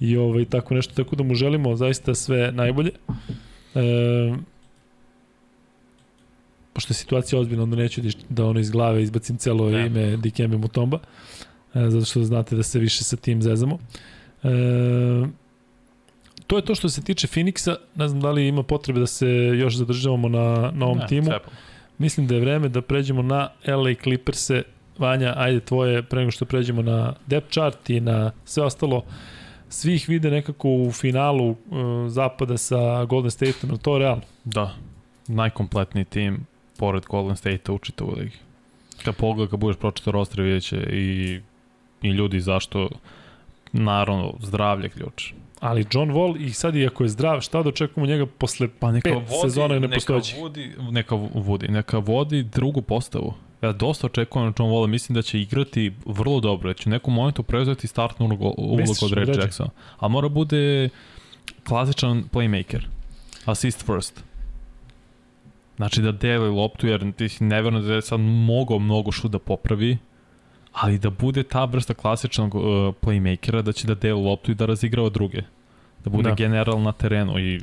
i 0.00 0.16
ovaj, 0.16 0.44
tako 0.44 0.74
nešto, 0.74 0.94
tako 0.94 1.16
da 1.16 1.22
mu 1.22 1.34
želimo 1.34 1.76
zaista 1.76 2.14
sve 2.14 2.52
najbolje. 2.52 2.90
E, 3.74 3.80
pošto 6.72 6.90
je 6.90 6.96
situacija 6.96 7.40
ozbiljna, 7.40 7.62
onda 7.62 7.76
neću 7.76 8.00
da, 8.00 8.08
da 8.28 8.44
ono 8.44 8.60
iz 8.60 8.70
glave 8.70 9.02
izbacim 9.02 9.36
celo 9.36 9.70
Ne. 9.70 9.86
ime 9.86 10.16
Dikembe 10.16 10.56
Mutomba, 10.56 10.98
e, 11.74 11.90
zato 11.90 12.04
što 12.04 12.24
znate 12.24 12.56
da 12.56 12.62
se 12.62 12.78
više 12.78 13.04
sa 13.04 13.16
tim 13.16 13.42
zezamo. 13.42 13.78
E, 14.42 14.48
to 16.46 16.56
je 16.56 16.64
to 16.64 16.74
što 16.74 16.88
se 16.88 17.02
tiče 17.02 17.26
Phoenixa, 17.26 17.74
ne 17.94 18.08
znam 18.08 18.20
da 18.20 18.30
li 18.30 18.48
ima 18.48 18.62
potrebe 18.62 19.00
da 19.00 19.06
se 19.06 19.28
još 19.54 19.76
zadržavamo 19.76 20.28
na, 20.28 20.70
na 20.74 20.86
ovom 20.86 20.98
Ne, 20.98 21.06
timu. 21.06 21.26
cepam. 21.26 21.52
Mislim 21.98 22.26
da 22.26 22.34
je 22.34 22.40
vreme 22.40 22.68
da 22.68 22.82
pređemo 22.82 23.22
na 23.22 23.48
LA 23.66 23.94
Clippers-e. 24.02 24.62
Vanja, 24.98 25.34
ajde 25.36 25.60
tvoje, 25.60 26.02
pre 26.02 26.18
nego 26.18 26.30
što 26.30 26.44
pređemo 26.44 26.82
na 26.82 27.14
depth 27.26 27.50
chart 27.50 27.90
i 27.90 28.00
na 28.00 28.32
sve 28.44 28.62
ostalo, 28.64 29.02
svih 29.68 30.08
vide 30.08 30.30
nekako 30.30 30.68
u 30.68 30.92
finalu 30.92 31.50
uh, 31.50 31.56
zapada 32.08 32.56
sa 32.58 33.04
Golden 33.04 33.30
State-om, 33.30 33.70
je 33.72 33.78
to 33.78 33.98
realno? 33.98 34.22
Da, 34.44 34.74
najkompletniji 35.28 36.04
tim 36.04 36.46
pored 36.82 37.06
Golden 37.06 37.36
State-a 37.36 37.72
u 37.72 37.78
čitavu 37.78 38.14
ligi. 38.18 38.36
Kad 39.04 39.16
pogled, 39.16 39.50
kad 39.50 39.60
budeš 39.60 39.76
pročitao 39.76 40.12
roster, 40.12 40.40
vidjet 40.42 40.62
će 40.62 40.76
i, 40.76 41.40
i 42.02 42.08
ljudi 42.08 42.40
zašto, 42.40 42.88
naravno, 43.72 44.34
zdravlje 44.40 44.88
ključ. 44.88 45.32
Ali 45.60 45.86
John 45.92 46.10
Wall 46.10 46.46
i 46.46 46.50
sad 46.50 46.76
iako 46.76 47.04
je 47.04 47.08
zdrav, 47.08 47.40
šta 47.40 47.62
da 47.62 47.68
očekujemo 47.68 48.06
njega 48.06 48.26
posle 48.26 48.68
Pa 48.78 48.92
neka 48.92 49.10
pet 49.10 49.30
vodi, 49.30 49.40
sezona 49.42 49.74
neka 49.74 49.86
nepostojećih? 49.86 50.40
vodi, 50.40 50.72
neka 50.90 51.14
vodi, 51.34 51.68
neka 51.68 51.98
vodi 51.98 52.42
drugu 52.42 52.82
postavu. 52.82 53.34
Ja 53.62 53.72
dosta 53.72 54.06
očekujem 54.06 54.54
John 54.58 54.70
Walla, 54.70 54.86
mislim 54.86 55.14
da 55.14 55.22
će 55.22 55.40
igrati 55.40 55.92
vrlo 56.06 56.40
dobro, 56.40 56.70
da 56.70 56.74
će 56.74 56.88
u 56.88 56.92
nekom 56.92 57.14
momentu 57.14 57.42
preuzeti 57.42 57.86
startnu 57.86 58.26
ulogu, 58.26 58.54
ulogu 58.58 58.92
od 59.02 59.12
Red? 59.12 59.28
Jacksona. 59.36 59.70
A 59.98 60.08
mora 60.08 60.28
bude 60.28 60.88
klasičan 61.64 62.24
playmaker. 62.32 62.82
Assist 63.44 63.86
first. 63.86 64.24
Znači 65.82 66.02
da 66.02 66.12
deli 66.12 66.48
loptu, 66.48 66.86
jer 66.86 67.12
ti 67.12 67.28
si 67.28 67.44
neverno 67.44 67.80
da 67.80 67.94
je 67.94 68.02
sad 68.02 68.20
mogao 68.20 68.78
mnogo 68.78 69.12
šut 69.12 69.30
da 69.30 69.38
popravi, 69.38 69.98
ali 70.72 70.98
da 70.98 71.10
bude 71.10 71.42
ta 71.42 71.64
vrsta 71.64 71.94
klasičnog 71.94 72.54
uh, 72.54 72.62
playmakera, 73.00 73.62
da 73.62 73.72
će 73.72 73.86
da 73.86 73.94
deli 73.94 74.22
loptu 74.22 74.52
i 74.52 74.54
da 74.54 74.66
razigrava 74.66 75.08
druge. 75.08 75.42
Da 76.04 76.10
bude 76.10 76.28
Da. 76.28 76.34
general 76.34 76.82
na 76.82 76.92
terenu 76.92 77.38
i 77.38 77.60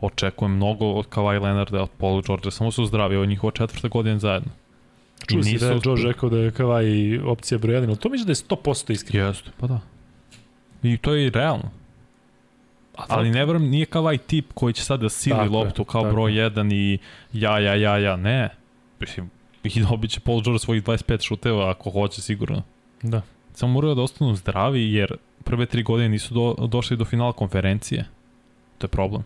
očekujem 0.00 0.54
mnogo 0.56 0.86
od 0.86 1.08
Kawhi 1.08 1.42
Leonarda, 1.42 1.82
od 1.82 1.90
Paul 1.98 2.22
George, 2.22 2.50
samo 2.50 2.70
su 2.70 2.86
zdravi, 2.86 3.14
ovo 3.16 3.22
je 3.22 3.26
njihova 3.26 3.50
četvrta 3.50 3.88
godina 3.88 4.18
zajedno. 4.18 4.50
Čuo 5.26 5.42
si 5.42 5.58
da 5.58 5.66
je 5.66 5.80
George 5.84 6.02
rekao 6.02 6.28
da 6.28 6.38
je 6.38 6.50
Kawhi 6.50 7.20
opcija 7.26 7.58
broj 7.58 7.74
1, 7.74 7.88
ali 7.88 7.96
to 7.96 8.08
mislim 8.08 8.26
da 8.26 8.30
je 8.30 8.36
100% 8.36 8.92
iskreno. 8.92 9.26
Jeste, 9.26 9.50
pa 9.56 9.66
da. 9.66 9.80
I 10.82 10.96
to 10.96 11.14
je 11.14 11.26
i 11.26 11.30
realno. 11.30 11.70
Ali 13.08 13.30
ne 13.30 13.46
verujem, 13.46 13.70
nije 13.70 13.86
Kawhi 13.86 14.18
tip 14.26 14.52
koji 14.54 14.74
će 14.74 14.82
sad 14.82 15.00
da 15.00 15.08
sili 15.08 15.36
Tako 15.36 15.44
je, 15.44 15.50
loptu 15.50 15.84
kao 15.84 16.02
tako 16.02 16.12
broj 16.12 16.38
je. 16.38 16.50
1 16.50 16.74
i 16.74 16.98
ja, 17.32 17.58
ja, 17.58 17.74
ja, 17.74 17.98
ja, 17.98 18.16
ne. 18.16 18.48
Mislim, 19.00 19.30
i 19.64 19.80
dobit 19.90 20.10
će 20.10 20.20
Paul 20.20 20.42
George 20.42 20.58
svojih 20.58 20.84
25 20.84 21.26
šuteva 21.26 21.70
ako 21.70 21.90
hoće 21.90 22.22
sigurno. 22.22 22.62
Da. 23.02 23.22
Samo 23.54 23.72
moraju 23.72 23.94
da 23.94 24.02
ostanu 24.02 24.34
zdravi 24.34 24.92
jer 24.92 25.16
prve 25.44 25.66
tri 25.66 25.82
godine 25.82 26.08
nisu 26.08 26.34
do, 26.34 26.66
došli 26.66 26.96
do 26.96 27.04
finala 27.04 27.32
konferencije. 27.32 28.04
To 28.78 28.84
je 28.84 28.88
problem. 28.88 29.22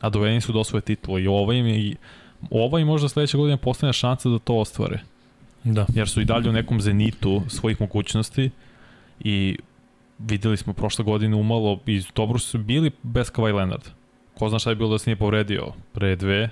A 0.00 0.10
dovedeni 0.10 0.40
su 0.40 0.52
do 0.52 0.64
svoje 0.64 0.82
titule 0.82 1.22
i 1.22 1.26
ova 1.26 1.54
im 1.54 1.66
je 1.66 1.78
i 1.78 1.96
ova 2.50 2.80
im 2.80 2.86
možda 2.86 3.08
sledeće 3.08 3.36
godine 3.36 3.56
postane 3.56 3.92
šansa 3.92 4.28
da 4.28 4.38
to 4.38 4.54
ostvare. 4.54 5.00
Da. 5.64 5.86
Jer 5.94 6.08
su 6.08 6.20
i 6.20 6.24
dalje 6.24 6.50
u 6.50 6.52
nekom 6.52 6.80
zenitu 6.80 7.42
svojih 7.48 7.80
mogućnosti 7.80 8.50
i 9.20 9.58
videli 10.28 10.56
smo 10.56 10.72
prošle 10.72 11.04
godine 11.04 11.36
umalo 11.36 11.80
i 11.86 12.02
dobro 12.14 12.38
su 12.38 12.58
bili 12.58 12.90
bez 13.02 13.32
Kawhi 13.32 13.54
Leonard. 13.54 13.82
Ko 14.38 14.48
zna 14.48 14.58
šta 14.58 14.70
je 14.70 14.76
bilo 14.76 14.90
da 14.90 14.98
se 14.98 15.10
nije 15.10 15.16
povredio 15.16 15.72
pre 15.92 16.16
dve, 16.16 16.50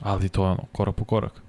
ali 0.00 0.28
to 0.28 0.44
je 0.44 0.50
ono, 0.50 0.64
korak 0.72 0.96
po 0.96 1.04
korak. 1.04 1.44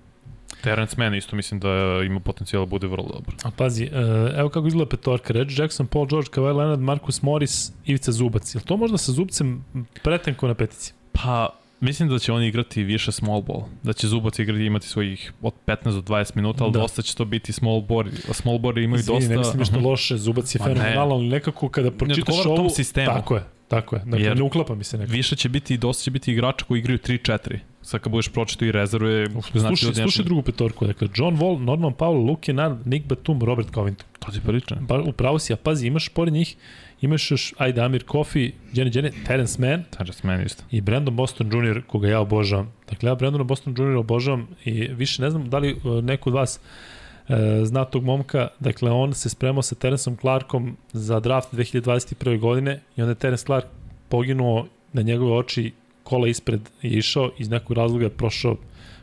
Terence 0.61 0.95
Mann 0.97 1.15
isto 1.15 1.35
mislim 1.35 1.59
da 1.59 1.69
ima 2.05 2.19
potencijal 2.19 2.65
da 2.65 2.69
bude 2.69 2.87
vrlo 2.87 3.07
dobar. 3.07 3.35
A 3.43 3.51
pazi, 3.57 3.83
e, 3.83 3.89
evo 4.37 4.49
kako 4.49 4.67
izgleda 4.67 4.89
petorka. 4.89 5.33
Reggie 5.33 5.55
Jackson, 5.59 5.87
Paul 5.87 6.07
George, 6.07 6.29
Kawhi 6.29 6.57
Leonard, 6.57 6.81
Marcus 6.81 7.21
Morris, 7.21 7.71
Ivica 7.85 8.11
Zubac. 8.11 8.55
Je 8.55 8.61
to 8.61 8.77
možda 8.77 8.97
sa 8.97 9.11
Zubcem 9.11 9.65
pretenko 10.03 10.47
na 10.47 10.53
petici? 10.53 10.93
Pa, 11.11 11.49
mislim 11.79 12.09
da 12.09 12.19
će 12.19 12.33
oni 12.33 12.47
igrati 12.47 12.83
više 12.83 13.11
small 13.11 13.41
ball. 13.41 13.63
Da 13.83 13.93
će 13.93 14.07
Zubac 14.07 14.39
igrati 14.39 14.63
imati 14.65 14.87
svojih 14.87 15.33
od 15.41 15.53
15 15.67 15.83
do 15.83 16.01
20 16.01 16.35
minuta, 16.35 16.63
ali 16.63 16.73
Da. 16.73 16.79
dosta 16.79 17.01
će 17.01 17.15
to 17.15 17.25
biti 17.25 17.53
small 17.53 17.81
ball. 17.81 18.03
Small 18.31 18.57
ball 18.59 18.77
imaju 18.77 18.99
Izvini, 18.99 19.19
dosta... 19.19 19.29
ne 19.33 19.37
mislim 19.37 19.59
ništa 19.59 19.77
loše, 19.77 20.17
Zubac 20.17 20.55
je 20.55 20.59
ne. 20.59 20.65
fenomenalan, 20.65 21.11
ali 21.11 21.27
nekako 21.27 21.69
kada 21.69 21.91
pročitaš 21.91 22.43
tom 22.43 22.59
ovu... 22.59 22.69
sistemu. 22.69 23.05
Tako 23.07 23.35
je, 23.35 23.43
tako 23.67 23.95
je. 23.95 24.01
Dakle, 24.05 24.21
Jer- 24.25 24.37
ne 24.37 24.43
uklapa 24.43 24.75
mi 24.75 24.83
se 24.83 24.97
nekako. 24.97 25.13
Više 25.15 25.35
će 25.35 25.49
biti, 25.49 25.77
dosta 25.77 26.03
će 26.03 26.11
biti 26.11 26.31
igrača 26.31 26.65
koji 26.65 26.79
igraju 26.79 26.99
3-4. 26.99 27.59
Sad 27.81 27.99
kad 28.01 28.11
budeš 28.11 28.27
pročito 28.29 28.65
i 28.65 28.71
rezerve, 28.71 29.25
znači 29.53 29.77
Slušaj, 29.77 29.93
slušaj 29.93 30.25
drugu 30.25 30.41
petorku. 30.41 30.85
Dakle, 30.87 31.07
John 31.15 31.37
Wall, 31.37 31.59
Norman 31.59 31.93
Powell, 31.93 32.27
Luke 32.27 32.41
Kennard, 32.41 32.87
Nick 32.87 33.05
Batum, 33.07 33.41
Robert 33.43 33.73
Covington. 33.73 34.05
To 34.19 34.31
ti 34.31 34.39
pričam. 34.45 34.85
Pa 34.87 34.99
upravo 34.99 35.39
si, 35.39 35.53
a 35.53 35.55
pazi, 35.55 35.87
imaš 35.87 36.09
pored 36.09 36.33
njih, 36.33 36.55
imaš 37.01 37.31
još 37.31 37.53
Ajde 37.57 37.81
Amir 37.81 38.03
Kofi, 38.03 38.51
Jenny 38.73 38.95
Jenny, 38.95 39.11
Terence 39.25 39.61
Mann 39.61 39.83
Terence 39.97 40.27
Mann 40.27 40.41
isto. 40.45 40.63
i 40.71 40.81
Brandon 40.81 41.15
Boston 41.15 41.47
Jr. 41.47 41.81
koga 41.87 42.07
ja 42.07 42.19
obožavam. 42.19 42.71
Dakle, 42.89 43.09
ja 43.09 43.15
Brandona 43.15 43.43
Boston 43.43 43.75
Jr. 43.77 43.95
obožavam 43.97 44.47
i 44.65 44.71
više 44.87 45.21
ne 45.21 45.29
znam 45.29 45.49
da 45.49 45.57
li 45.57 45.73
uh, 45.73 46.03
neko 46.03 46.29
od 46.29 46.33
vas 46.33 46.59
uh, 46.59 47.35
zna 47.63 47.85
tog 47.85 48.03
momka. 48.03 48.47
Dakle, 48.59 48.91
on 48.91 49.13
se 49.13 49.29
spremao 49.29 49.61
sa 49.61 49.75
Terenceom 49.75 50.17
Clarkom 50.17 50.77
za 50.93 51.19
draft 51.19 51.53
2021. 51.53 52.39
godine 52.39 52.81
i 52.97 53.01
onda 53.01 53.11
je 53.11 53.15
Terence 53.15 53.45
Clark 53.45 53.65
poginuo 54.09 54.67
na 54.93 55.01
njegove 55.01 55.37
oči 55.37 55.71
kola 56.03 56.27
ispred 56.27 56.61
je 56.81 56.91
išao, 56.91 57.31
iz 57.37 57.49
nekog 57.49 57.77
razloga 57.77 58.05
je 58.05 58.09
prošao 58.09 58.57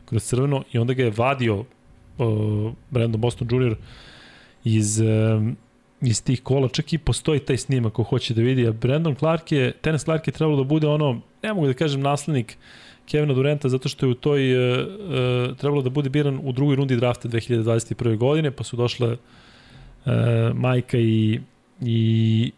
kroz 0.05 0.23
crveno 0.23 0.65
i 0.73 0.79
onda 0.79 0.93
ga 0.93 1.03
je 1.03 1.12
vadio 1.17 1.59
uh, 1.59 2.73
Brandon 2.91 3.21
Boston 3.21 3.49
Jr. 3.51 3.77
iz 4.65 5.01
um, 5.01 5.57
iz 6.02 6.22
tih 6.22 6.42
kola, 6.42 6.68
čak 6.68 6.92
i 6.92 6.98
postoji 6.98 7.40
taj 7.40 7.56
snimak 7.56 7.92
ko 7.92 8.02
hoće 8.02 8.34
da 8.34 8.42
vidi, 8.42 8.66
a 8.66 8.72
Brandon 8.72 9.14
Clark 9.14 9.52
je, 9.52 9.72
Terence 9.72 10.05
Clark 10.05 10.26
je 10.26 10.32
trebalo 10.32 10.56
da 10.56 10.64
bude 10.64 10.86
ono, 10.86 11.20
ne 11.42 11.55
mogu 11.55 11.66
da 11.66 11.74
kažem 11.74 12.00
naslednik 12.00 12.56
Kevina 13.06 13.34
Durenta, 13.34 13.68
zato 13.68 13.89
što 13.89 14.06
je 14.06 14.10
u 14.10 14.14
toj, 14.14 14.56
uh, 14.56 14.86
uh, 14.86 15.56
trebalo 15.56 15.82
da 15.82 15.90
bude 15.90 16.10
biran 16.10 16.40
u 16.42 16.52
drugoj 16.52 16.76
rundi 16.76 16.97
drafta 16.97 17.28
2021. 17.28 18.16
godine, 18.16 18.50
pa 18.50 18.64
su 18.64 18.76
došle 18.76 19.12
uh, 19.12 20.12
majka 20.55 20.98
i, 20.98 21.40
i, 21.81 22.52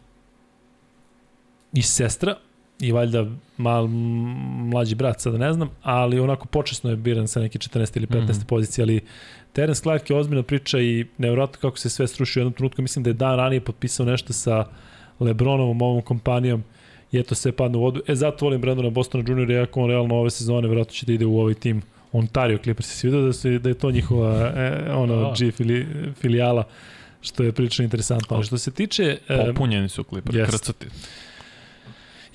i 1.73 1.81
sestra, 1.81 2.35
i 2.79 2.91
valjda 2.91 3.25
mal, 3.57 3.87
mlađi 3.87 4.95
brat, 4.95 5.21
sada 5.21 5.37
ne 5.37 5.53
znam, 5.53 5.69
ali 5.83 6.19
onako 6.19 6.45
počasno 6.45 6.89
je 6.89 6.95
biran 6.95 7.27
sa 7.27 7.39
neke 7.39 7.59
14. 7.59 7.97
ili 7.97 8.07
15. 8.07 8.21
Mm. 8.21 8.27
-hmm. 8.27 8.45
pozicije, 8.45 8.83
ali 8.83 9.01
Terence 9.53 9.81
Clark 9.81 10.09
je 10.09 10.15
ozbiljna 10.15 10.43
priča 10.43 10.79
i 10.79 11.05
nevjerojatno 11.17 11.59
kako 11.61 11.77
se 11.77 11.89
sve 11.89 12.07
srušio 12.07 12.39
u 12.39 12.41
jednom 12.41 12.53
trenutku. 12.53 12.81
Mislim 12.81 13.03
da 13.03 13.09
je 13.09 13.13
dan 13.13 13.37
ranije 13.37 13.61
potpisao 13.61 14.05
nešto 14.05 14.33
sa 14.33 14.65
Lebronovom, 15.19 15.81
ovom 15.81 16.01
kompanijom 16.01 16.63
i 17.11 17.19
eto 17.19 17.35
sve 17.35 17.51
padne 17.51 17.77
u 17.77 17.81
vodu. 17.81 18.01
E, 18.07 18.15
zato 18.15 18.45
volim 18.45 18.61
Brandona 18.61 18.89
Bostona 18.89 19.23
Jr. 19.27 19.51
iako 19.51 19.81
on 19.81 19.89
realno 19.89 20.15
ove 20.15 20.29
sezone 20.29 20.67
vjerojatno 20.67 20.93
će 20.93 21.05
da 21.05 21.13
ide 21.13 21.25
u 21.25 21.39
ovaj 21.39 21.53
tim 21.53 21.81
Ontario 22.11 22.57
Clippers. 22.63 22.87
Si 22.87 23.07
vidio 23.07 23.21
da, 23.21 23.33
su, 23.33 23.59
da 23.59 23.69
je 23.69 23.75
to 23.75 23.91
njihova 23.91 24.53
e, 24.55 24.91
ono, 24.93 25.15
Da. 25.15 25.33
G 25.39 25.51
fili, 25.51 25.87
filijala, 26.21 26.63
što 27.21 27.43
je 27.43 27.51
prilično 27.51 27.83
interesantno. 27.83 28.35
Ali 28.35 28.45
što 28.45 28.57
se 28.57 28.71
tiče... 28.71 29.17
E, 29.27 29.45
Popunjeni 29.45 29.89
su 29.89 30.03
kliperi, 30.03 30.37
jest. 30.37 30.51
krcati. 30.51 30.87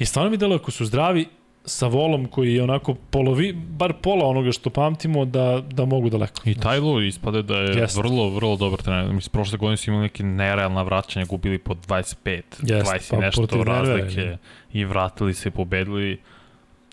I 0.00 0.06
stvarno 0.06 0.30
mi 0.30 0.36
delo 0.36 0.56
ako 0.56 0.70
su 0.70 0.84
zdravi, 0.84 1.26
sa 1.64 1.86
volom 1.86 2.26
koji 2.26 2.54
je 2.54 2.62
onako 2.62 2.94
polovi, 2.94 3.52
bar 3.52 3.92
pola 4.02 4.26
onoga 4.26 4.52
što 4.52 4.70
pamtimo 4.70 5.24
da, 5.24 5.62
da 5.70 5.84
mogu 5.84 6.10
daleko. 6.10 6.42
I 6.44 6.54
Tajlu 6.54 7.02
ispade 7.02 7.42
da 7.42 7.56
je 7.56 7.78
Jeste. 7.78 8.00
vrlo, 8.00 8.30
vrlo 8.30 8.56
dobar 8.56 8.82
trener. 8.82 9.12
Mislim, 9.12 9.30
prošle 9.32 9.58
godine 9.58 9.76
su 9.76 9.90
imali 9.90 10.02
neke 10.02 10.22
nerealna 10.22 10.82
vraćanja, 10.82 11.26
gubili 11.26 11.58
po 11.58 11.74
25, 11.74 12.42
Jeste, 12.62 12.62
20 12.62 13.10
pa 13.10 13.16
i 13.16 13.20
nešto 13.20 13.64
razlike 13.64 14.20
je. 14.20 14.38
i 14.72 14.84
vratili 14.84 15.34
se, 15.34 15.50
pobedili. 15.50 16.20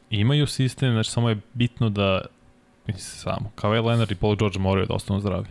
Imaju 0.09 0.47
sistem, 0.47 0.91
znači 0.91 1.11
samo 1.11 1.29
je 1.29 1.37
bitno 1.53 1.89
da 1.89 2.21
mislim 2.87 3.03
samo, 3.03 3.51
Kawhi 3.55 3.85
Leonard 3.85 4.11
i 4.11 4.15
Paul 4.15 4.35
George 4.35 4.59
moraju 4.59 4.87
da 4.87 4.93
ostanu 4.93 5.19
zdravi. 5.19 5.47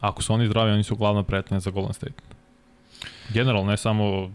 Ako 0.00 0.22
su 0.22 0.34
oni 0.34 0.46
zdravi, 0.46 0.70
oni 0.70 0.82
su 0.82 0.96
glavna 0.96 1.22
pretnja 1.22 1.60
za 1.60 1.70
Golden 1.70 1.94
State. 1.94 2.22
Generalno, 3.28 3.70
ne 3.70 3.76
samo 3.76 4.30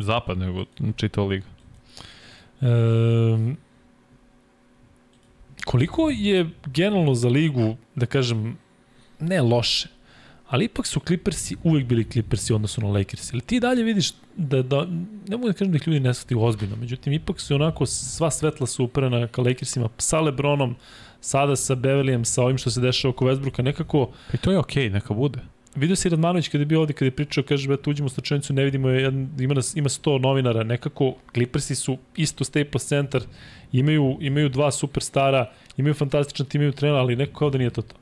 zapad, 0.00 0.38
nego 0.38 0.64
čitava 0.96 1.26
liga. 1.26 1.46
E, 2.60 2.66
koliko 5.64 6.10
je 6.10 6.50
generalno 6.66 7.14
za 7.14 7.28
ligu, 7.28 7.76
da 7.94 8.06
kažem, 8.06 8.56
ne 9.20 9.42
loše, 9.42 9.88
ali 10.48 10.64
ipak 10.64 10.86
su 10.86 11.00
Clippersi 11.00 11.56
uvek 11.64 11.86
bili 11.86 12.04
Clippersi 12.04 12.52
u 12.52 12.56
odnosu 12.56 12.80
na 12.80 12.88
Lakers. 12.88 13.32
Ili 13.32 13.40
ti 13.40 13.60
dalje 13.60 13.82
vidiš 13.82 14.12
da, 14.36 14.62
da 14.62 14.86
ne 15.28 15.36
mogu 15.36 15.46
da 15.46 15.52
kažem 15.52 15.72
da 15.72 15.76
ih 15.76 15.88
ljudi 15.88 16.00
ne 16.00 16.14
shvataju 16.14 16.42
ozbiljno, 16.42 16.76
međutim, 16.76 17.12
ipak 17.12 17.40
su 17.40 17.54
onako 17.54 17.86
sva 17.86 18.30
svetla 18.30 18.66
su 18.66 18.84
uperena 18.84 19.26
ka 19.26 19.42
Lakersima, 19.42 19.88
sa 19.98 20.20
Lebronom, 20.20 20.76
sada 21.20 21.56
sa 21.56 21.74
Beverlyjem, 21.74 22.24
sa 22.24 22.42
ovim 22.42 22.58
što 22.58 22.70
se 22.70 22.80
dešava 22.80 23.10
oko 23.10 23.24
Westbrooka, 23.24 23.62
nekako 23.62 24.10
I 24.34 24.36
to 24.36 24.50
je 24.50 24.58
okej, 24.58 24.88
okay, 24.88 24.92
neka 24.92 25.14
bude. 25.14 25.38
Vidio 25.80 25.96
si 25.96 26.08
Radmanović 26.08 26.48
kada 26.48 26.62
je 26.62 26.66
bio 26.66 26.80
ovde, 26.80 26.92
kada 26.92 27.06
je 27.06 27.10
pričao, 27.10 27.44
kaže, 27.44 27.68
brate, 27.68 27.90
uđemo 27.90 28.06
u 28.06 28.08
slučajnicu, 28.08 28.52
ne 28.52 28.64
vidimo, 28.64 28.88
jedan, 28.88 29.28
ima, 29.40 29.54
nas, 29.54 29.76
ima 29.76 29.88
100 29.88 30.18
novinara, 30.22 30.64
nekako 30.64 31.14
Clippersi 31.34 31.74
su 31.74 31.98
isto 32.16 32.44
Staples 32.44 32.84
Center, 32.86 33.22
imaju, 33.72 34.18
imaju 34.20 34.48
dva 34.48 34.70
superstara, 34.70 35.50
imaju 35.76 35.94
fantastičan 35.94 36.46
tim, 36.46 36.60
imaju 36.60 36.72
trener, 36.72 36.96
ali 36.96 37.16
neko 37.16 37.38
kao 37.38 37.50
da 37.50 37.58
nije 37.58 37.70
to 37.70 37.82
to. 37.82 37.94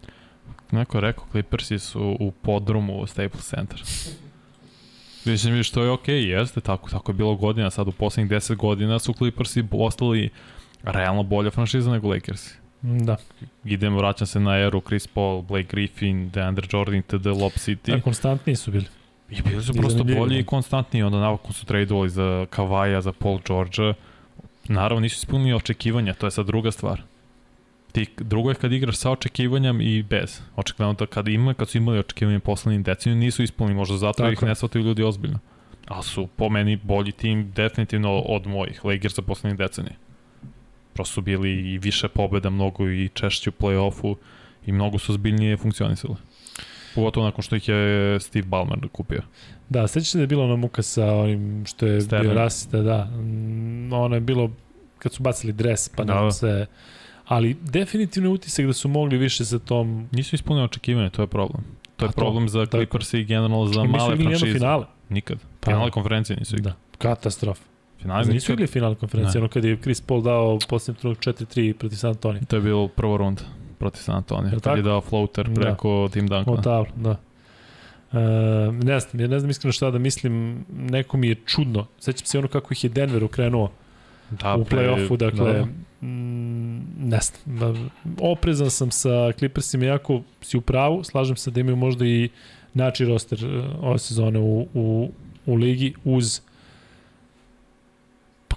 Neko 0.71 0.97
je 0.97 1.01
rekao, 1.01 1.25
Clippersi 1.31 1.79
su 1.79 2.17
u 2.21 2.31
podrumu 2.31 3.07
Staples 3.07 3.49
Center. 3.49 3.83
Mislim 5.25 5.55
mi 5.55 5.63
što 5.63 5.83
je 5.83 5.91
okej, 5.91 6.15
okay, 6.15 6.39
jeste, 6.39 6.61
tako, 6.61 6.91
tako 6.91 7.13
je 7.13 7.17
bilo 7.17 7.37
godina, 7.37 7.71
sad 7.71 7.89
u 7.89 7.93
poslednjih 7.93 8.31
10 8.31 8.57
godina 8.57 8.99
su 8.99 9.13
Clippersi 9.13 9.65
ostali 9.71 10.31
realno 10.83 11.23
bolja 11.23 11.51
franšiza 11.51 11.91
nego 11.91 12.09
Lakersi. 12.09 12.58
Da, 12.83 13.17
Idem, 13.65 13.97
vraćam 13.97 14.27
se 14.27 14.41
na 14.41 14.57
eru 14.59 14.81
Chris 14.81 15.07
Paul, 15.07 15.43
Blake 15.43 15.69
Griffin, 15.71 16.31
DeAndre 16.31 16.69
Jordan, 16.73 17.03
TD, 17.03 17.27
Lob 17.27 17.53
City. 17.53 17.91
da 17.91 18.01
konstantniji 18.01 18.57
su 18.57 18.71
bili. 18.71 18.85
I 19.31 19.43
bili 19.43 19.63
su 19.63 19.73
I 19.75 19.79
prosto 19.79 20.05
bolji 20.05 20.35
da. 20.35 20.41
i 20.41 20.45
konstantniji, 20.45 21.03
onda 21.03 21.19
nakon 21.21 21.53
su 21.53 21.67
tradovali 21.67 22.09
za 22.11 22.47
Kavaja, 22.51 23.01
za 23.01 23.13
Paul 23.13 23.39
George-a. 23.47 23.95
Naravno, 24.69 25.01
nisu 25.01 25.17
ispunili 25.17 25.53
očekivanja, 25.53 26.15
to 26.15 26.27
je 26.27 26.31
sad 26.31 26.47
druga 26.47 26.71
stvar. 26.71 27.03
Ti, 27.93 28.07
drugo 28.17 28.49
je 28.51 28.55
kad 28.55 28.73
igraš 28.73 28.97
sa 28.97 29.11
očekivanjem 29.11 29.81
i 29.81 30.03
bez. 30.03 30.41
Očekivano 30.57 30.93
da 30.95 31.07
kad 31.07 31.29
ima, 31.29 31.55
kad 31.55 31.69
su 31.69 31.79
imali 31.79 31.99
očekivanje 31.99 32.39
poslednjim 32.39 32.83
decenijom, 32.83 33.19
nisu 33.21 33.43
ispunili, 33.43 33.75
možda 33.77 33.97
zato 33.97 34.17
Tako 34.17 34.33
ih 34.33 34.43
ne 34.43 34.55
shvataju 34.55 34.85
ljudi 34.85 35.03
ozbiljno. 35.03 35.39
ali 35.89 36.03
su 36.05 36.27
po 36.37 36.49
meni 36.49 36.77
bolji 36.77 37.13
tim 37.13 37.53
definitivno 37.57 38.19
od 38.19 38.47
mojih 38.47 38.85
Lakersa 38.85 39.23
poslednjih 39.23 39.59
decenija. 39.59 39.95
Prosto 40.99 41.15
su 41.15 41.21
bili 41.21 41.73
i 41.73 41.79
više 41.79 42.09
pobeda, 42.09 42.51
mnogo 42.51 42.89
i 42.89 43.09
češće 43.15 43.51
u 43.51 43.53
play-offu 43.53 44.17
i 44.67 44.73
mnogo 44.73 44.99
su 44.99 45.13
zbiljnije 45.13 45.57
funkcionisali. 45.57 46.15
Pogotovo 46.95 47.27
nakon 47.27 47.43
što 47.43 47.57
ih 47.57 47.69
je 47.69 48.21
Steve 48.21 48.47
Ballmer 48.47 48.79
kupio. 48.93 49.23
Da, 49.69 49.87
sećaš 49.87 50.11
se 50.11 50.19
da 50.19 50.23
je 50.23 50.27
bila 50.27 50.45
ona 50.45 50.57
muka 50.57 50.83
sa 50.83 51.15
onim 51.15 51.65
što 51.67 51.87
je 51.87 52.01
Sterling. 52.01 52.31
bio 52.31 52.39
rasista, 52.39 52.79
da. 52.79 53.05
Mm, 53.05 53.93
Ono 53.93 54.15
je 54.15 54.21
bilo 54.21 54.51
kad 54.99 55.13
su 55.13 55.23
bacili 55.23 55.53
dres, 55.53 55.89
pa 55.89 56.05
Da, 56.05 56.15
da, 56.15 56.21
da. 56.21 56.31
se... 56.31 56.67
Ali 57.27 57.57
definitivno 57.63 58.29
je 58.29 58.35
utisak 58.35 58.67
da 58.67 58.73
su 58.73 58.89
mogli 58.89 59.17
više 59.19 59.45
sa 59.45 59.59
tom... 59.59 60.09
Nisu 60.13 60.35
ispunili 60.35 60.65
očekivanje, 60.65 61.11
to 61.11 61.23
je 61.23 61.27
problem. 61.27 61.65
To 61.97 62.05
je 62.05 62.09
A 62.09 62.13
to, 62.13 62.17
problem 62.17 62.49
za 62.49 62.59
tako. 62.61 62.71
Clippers 62.71 63.15
i 63.15 63.25
generalno 63.25 63.67
za 63.67 63.83
Nisu 63.83 63.93
male 63.93 64.05
igrali 64.05 64.19
nijedno 64.19 64.39
franšize. 64.39 64.59
finale. 64.59 64.85
Nikad. 65.09 65.39
Pa, 65.61 65.71
Finale 65.71 65.91
konferencije 65.91 66.37
nisu 66.37 66.57
igrali. 66.57 66.77
Da, 66.93 66.99
katastrofa. 66.99 67.63
Finale 67.99 68.21
Nisu 68.21 68.33
nikad. 68.35 68.51
igrali 68.51 68.67
finale 68.67 68.95
konferencije, 68.95 69.39
ono 69.39 69.49
kad 69.49 69.65
je 69.65 69.77
Chris 69.77 70.01
Paul 70.01 70.23
dao 70.23 70.59
posljednji 70.69 71.01
trenutak 71.01 71.25
4-3 71.27 71.73
protiv 71.73 71.97
San 71.97 72.11
Antonio. 72.11 72.41
To 72.49 72.57
je 72.57 72.63
bilo 72.63 72.89
prvo 72.89 73.17
runda 73.17 73.43
protiv 73.79 74.01
San 74.01 74.15
Antonio. 74.17 74.51
Jel 74.51 74.61
Kad 74.61 74.77
je 74.77 74.83
dao 74.83 75.01
floater 75.01 75.49
Da. 75.49 75.55
preko 75.55 76.09
Tim 76.13 76.25
O 76.25 76.29
Duncana. 76.29 76.63
tablu, 76.63 76.93
da. 76.97 77.17
E, 78.13 78.19
ne 78.75 79.01
znam, 79.01 79.21
ja 79.21 79.29
ne 79.29 79.39
znam 79.39 79.51
iskreno 79.51 79.73
šta 79.73 79.91
da 79.91 79.99
mislim, 79.99 80.65
neko 80.71 81.17
mi 81.17 81.29
je 81.29 81.37
čudno. 81.47 81.87
Sećam 81.99 82.27
se 82.27 82.39
ono 82.39 82.49
kako 82.49 82.73
ih 82.73 82.85
je 82.85 82.91
Denver 82.91 83.25
ukrenuo 83.25 83.71
Da, 84.33 84.55
u 84.55 84.65
play-offu, 84.65 85.17
dakle, 85.17 85.53
da. 85.53 85.65
mm, 86.03 86.79
ne 87.01 87.19
znam, 87.21 87.59
da, 87.59 87.75
oprezan 88.21 88.71
sam 88.71 88.91
sa 88.91 89.33
Clippersima, 89.33 89.85
jako 89.85 90.23
si 90.41 90.57
u 90.57 90.61
pravu, 90.61 91.05
slažem 91.05 91.37
se 91.37 91.51
da 91.51 91.61
imaju 91.61 91.77
možda 91.77 92.07
i 92.07 92.29
nači 92.75 93.05
roster 93.05 93.45
e, 93.45 93.49
ove 93.81 93.99
sezone 93.99 94.39
u, 94.39 94.69
u, 94.75 95.11
u 95.47 95.55
ligi 95.55 95.95
uz 96.05 96.41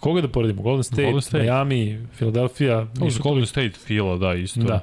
koga 0.02 0.22
da 0.22 0.28
poredimo? 0.28 0.62
Golden 0.62 0.84
State, 0.84 1.04
Golden 1.04 1.22
State. 1.22 1.44
Miami, 1.44 2.00
Philadelphia, 2.16 2.88
Uz 3.02 3.18
Golden 3.18 3.46
State 3.46 3.72
fila, 3.72 4.18
da, 4.18 4.34
isto. 4.34 4.60
Da. 4.62 4.80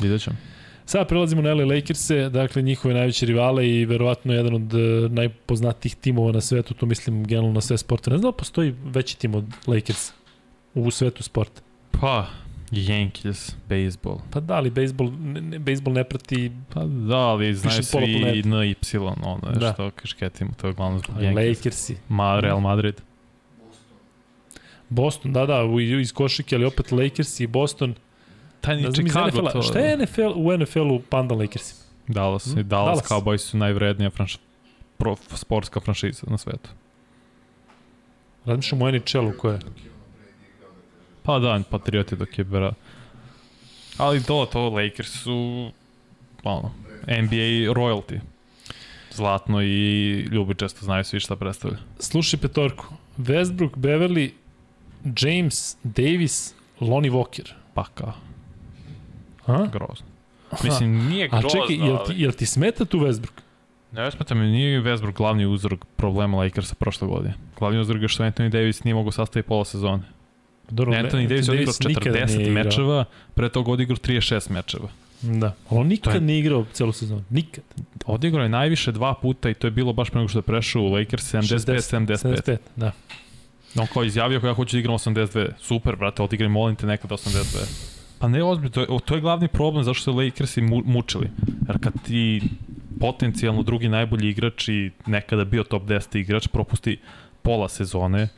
Vidjet 0.00 0.22
ćemo. 0.22 0.36
Sada 0.86 1.04
prelazimo 1.04 1.42
na 1.42 1.54
LA 1.54 1.64
Lakers-e, 1.64 2.28
dakle 2.28 2.62
njihove 2.62 2.94
najveće 2.94 3.26
rivale 3.26 3.68
i 3.70 3.84
verovatno 3.84 4.32
jedan 4.34 4.54
od 4.54 4.74
e, 4.74 4.78
najpoznatijih 5.08 5.94
timova 5.94 6.32
na 6.32 6.40
svetu, 6.40 6.74
tu 6.74 6.86
mislim 6.86 7.24
generalno 7.24 7.52
na 7.52 7.60
sve 7.60 7.78
sporte. 7.78 8.10
Ne 8.10 8.18
znam 8.18 8.30
da 8.32 8.36
postoji 8.36 8.74
veći 8.84 9.18
tim 9.18 9.34
od 9.34 9.44
Lakers 9.66 10.12
u 10.74 10.90
svetu 10.90 11.22
sporta. 11.22 11.60
Pa, 12.00 12.26
Yankees, 12.70 13.52
baseball. 13.68 14.18
Pa 14.30 14.40
da, 14.40 14.54
ali 14.54 14.70
bejsbol 14.70 15.10
ne, 15.20 15.40
ne, 15.40 15.58
bejsbol 15.58 15.92
ne 15.94 16.04
prati 16.04 16.50
Pa 16.74 16.84
da, 16.84 17.16
ali 17.16 17.54
znaju 17.54 17.82
svi 17.82 17.92
planete. 17.92 18.48
na 18.48 18.64
Y, 18.64 18.74
ono 19.22 19.48
je 19.48 19.58
Da. 19.58 19.72
što 19.72 19.90
kašketimo, 19.90 20.50
to 20.60 20.66
je 20.66 20.72
glavno 20.72 20.98
zbog 20.98 21.16
Yankees. 21.16 21.48
Lakersi. 21.56 21.96
Ma, 22.08 22.40
Real 22.40 22.60
Madrid. 22.60 22.94
Boston, 24.88 25.32
da, 25.32 25.46
da, 25.46 25.64
u, 25.64 25.80
iz 25.80 26.12
košike, 26.12 26.56
ali 26.56 26.64
opet 26.64 26.92
Lakers 26.92 27.40
i 27.40 27.46
Boston. 27.46 27.94
Taj 28.60 28.76
ni 28.76 28.82
iz 28.82 28.94
Chicago 28.94 29.50
to... 29.52 29.62
Šta 29.62 29.78
je 29.78 29.96
NFL, 29.96 30.32
u 30.34 30.58
NFL-u 30.58 31.00
Panda 31.08 31.34
Lakersi? 31.34 31.74
Dallas, 32.08 32.46
Hmm? 32.46 32.58
i 32.58 32.62
Dallas, 32.62 33.08
Dallas. 33.08 33.24
Cowboys 33.24 33.38
su 33.38 33.56
najvrednija 33.56 34.10
franš... 34.10 34.38
pro, 34.98 35.16
sportska 35.34 35.80
franšiza 35.80 36.26
na 36.26 36.38
svetu. 36.38 36.70
Razmišljam 38.44 38.82
u 38.82 38.90
NHL-u 38.90 39.32
koja 39.38 39.54
je. 39.54 39.60
Pa 41.22 41.38
da, 41.38 41.60
Patrioti 41.70 42.16
dok 42.16 42.38
je 42.38 42.44
bera. 42.44 42.72
Ali 43.96 44.22
to, 44.22 44.46
to 44.52 44.68
Lakers 44.70 45.22
su 45.22 45.70
ono, 46.42 46.72
NBA 47.06 47.72
royalty. 47.74 48.20
Zlatno 49.12 49.62
i 49.62 50.12
ljubi 50.20 50.54
često 50.54 50.84
znaju 50.84 51.04
svi 51.04 51.20
šta 51.20 51.36
predstavlja. 51.36 51.78
Slušaj 51.98 52.40
petorku. 52.40 52.84
Westbrook, 53.18 53.76
Beverly, 53.76 54.30
James, 55.18 55.76
Davis, 55.84 56.54
Lonnie 56.80 57.10
Walker. 57.10 57.52
Pa 57.74 57.84
kao, 57.84 58.12
A? 59.46 59.66
grozno. 59.66 60.06
Mislim, 60.64 60.90
nije 61.08 61.24
A 61.26 61.40
grozno, 61.40 61.50
čekaj, 61.50 61.76
jel 61.78 61.98
ti, 61.98 62.12
jel 62.16 62.32
ti 62.32 62.46
smeta 62.46 62.84
tu 62.84 62.98
Westbrook? 62.98 63.40
Ne 63.92 64.10
smeta 64.10 64.34
mi, 64.34 64.46
nije 64.46 64.82
Westbrook 64.82 65.12
glavni 65.12 65.46
uzrok 65.46 65.84
problema 65.86 66.36
Lakersa 66.36 66.74
prošle 66.74 67.08
godine. 67.08 67.34
Glavni 67.58 67.80
uzrok 67.80 68.02
je 68.02 68.08
što 68.08 68.24
Anthony 68.24 68.48
Davis 68.48 68.84
nije 68.84 68.94
mogao 68.94 69.12
sastaviti 69.12 69.48
pola 69.48 69.64
sezone. 69.64 70.02
Dobro, 70.70 70.92
Anthony 70.94 71.28
Davis 71.28 71.48
je 71.48 71.52
odigrao 71.52 71.74
nikada 71.88 72.10
nije 72.16 72.26
40 72.28 72.40
igrao. 72.40 72.54
mečeva, 72.54 73.04
pre 73.34 73.48
toga 73.48 73.70
odigrao 73.72 73.96
36 73.96 74.50
mečeva. 74.50 74.88
Da. 75.22 75.54
On 75.70 75.86
nikad 75.86 76.14
je- 76.14 76.20
nije 76.20 76.38
igrao 76.38 76.64
celu 76.72 76.92
sezonu. 76.92 77.24
Nikad. 77.30 77.64
Odigrao 78.06 78.42
je 78.42 78.48
najviše 78.48 78.92
dva 78.92 79.14
puta 79.14 79.50
i 79.50 79.54
to 79.54 79.66
je 79.66 79.70
bilo 79.70 79.92
baš 79.92 80.10
pre 80.10 80.18
nego 80.18 80.28
što 80.28 80.38
je 80.38 80.42
prešao 80.42 80.82
u 80.82 80.88
Lakers 80.88 81.24
75-75. 81.24 82.16
75, 82.16 82.56
da. 82.76 82.92
On 83.76 83.86
kao 83.86 84.04
izjavio 84.04 84.38
kako 84.38 84.46
ja 84.46 84.54
hoću 84.54 84.76
da 84.76 84.80
igram 84.80 84.94
82. 84.94 85.48
Super, 85.58 85.96
brate, 85.96 86.22
odigraj, 86.22 86.48
molim 86.48 86.76
te 86.76 86.86
nekad 86.86 87.10
82. 87.10 87.94
Pa 88.18 88.28
ne 88.28 88.44
ozbiljno, 88.44 88.70
to 88.70 88.80
je, 88.80 88.86
to 89.04 89.14
je 89.14 89.20
glavni 89.20 89.48
problem 89.48 89.84
zašto 89.84 90.02
su 90.02 90.16
Lakersi 90.16 90.62
mu, 90.62 90.82
mučili. 90.84 91.30
Jer 91.68 91.78
kad 91.80 91.92
ti 92.02 92.42
potencijalno 93.00 93.62
drugi 93.62 93.88
najbolji 93.88 94.28
igrač 94.28 94.68
i 94.68 94.90
nekada 95.06 95.44
bio 95.44 95.64
top 95.64 95.82
10 95.82 96.18
igrač 96.18 96.48
propusti 96.48 96.98
pola 97.42 97.68
sezone, 97.68 98.28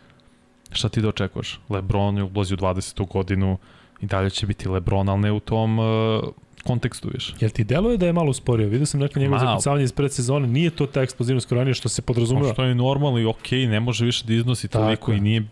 šta 0.72 0.88
ti 0.88 1.00
da 1.00 1.08
očekuješ? 1.08 1.60
Lebron 1.68 2.16
je 2.16 2.22
ulazi 2.22 2.54
u 2.54 2.56
20. 2.56 3.08
godinu 3.08 3.58
i 4.00 4.06
dalje 4.06 4.30
će 4.30 4.46
biti 4.46 4.68
Lebron, 4.68 5.08
ali 5.08 5.20
ne 5.20 5.32
u 5.32 5.40
tom 5.40 5.78
uh, 5.78 5.86
kontekstu 6.66 7.08
više. 7.14 7.34
Jel 7.40 7.50
ti 7.50 7.64
deluje 7.64 7.96
da 7.96 8.06
je 8.06 8.12
malo 8.12 8.30
usporio? 8.30 8.68
Vidio 8.68 8.86
sam 8.86 9.00
neka 9.00 9.20
njegovo 9.20 9.38
Malo. 9.38 9.50
zakucavanje 9.50 9.84
iz 9.84 9.92
predsezone. 9.92 10.46
Nije 10.46 10.70
to 10.70 10.86
ta 10.86 11.02
eksplozivnost 11.02 11.48
koranije 11.48 11.74
što 11.74 11.88
se 11.88 12.02
podrazumeva. 12.02 12.52
što 12.52 12.64
je 12.64 12.74
normalno 12.74 13.18
i 13.18 13.24
okej, 13.24 13.66
ne 13.66 13.80
može 13.80 14.04
više 14.04 14.24
da 14.26 14.34
iznosi 14.34 14.68
Tako 14.68 14.84
toliko 14.84 15.12
i 15.12 15.20
nije 15.20 15.44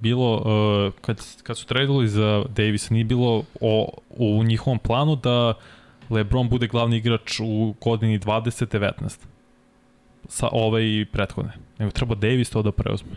bilo, 0.00 0.36
uh, 0.36 0.92
kad, 1.00 1.20
kad 1.42 1.58
su 1.58 1.66
tradili 1.66 2.08
za 2.08 2.44
Davisa, 2.48 2.94
nije 2.94 3.04
bilo 3.04 3.44
o, 3.60 3.88
u 4.10 4.44
njihovom 4.44 4.78
planu 4.78 5.16
da 5.16 5.54
LeBron 6.10 6.48
bude 6.48 6.66
glavni 6.66 6.96
igrač 6.96 7.40
u 7.40 7.74
godini 7.80 8.18
20-19 8.18 8.92
sa 10.28 10.48
ove 10.52 10.86
i 10.86 11.06
prethodne. 11.12 11.52
Nego 11.78 11.90
treba 11.90 12.14
Davis 12.14 12.50
to 12.50 12.62
da 12.62 12.72
preuzme. 12.72 13.10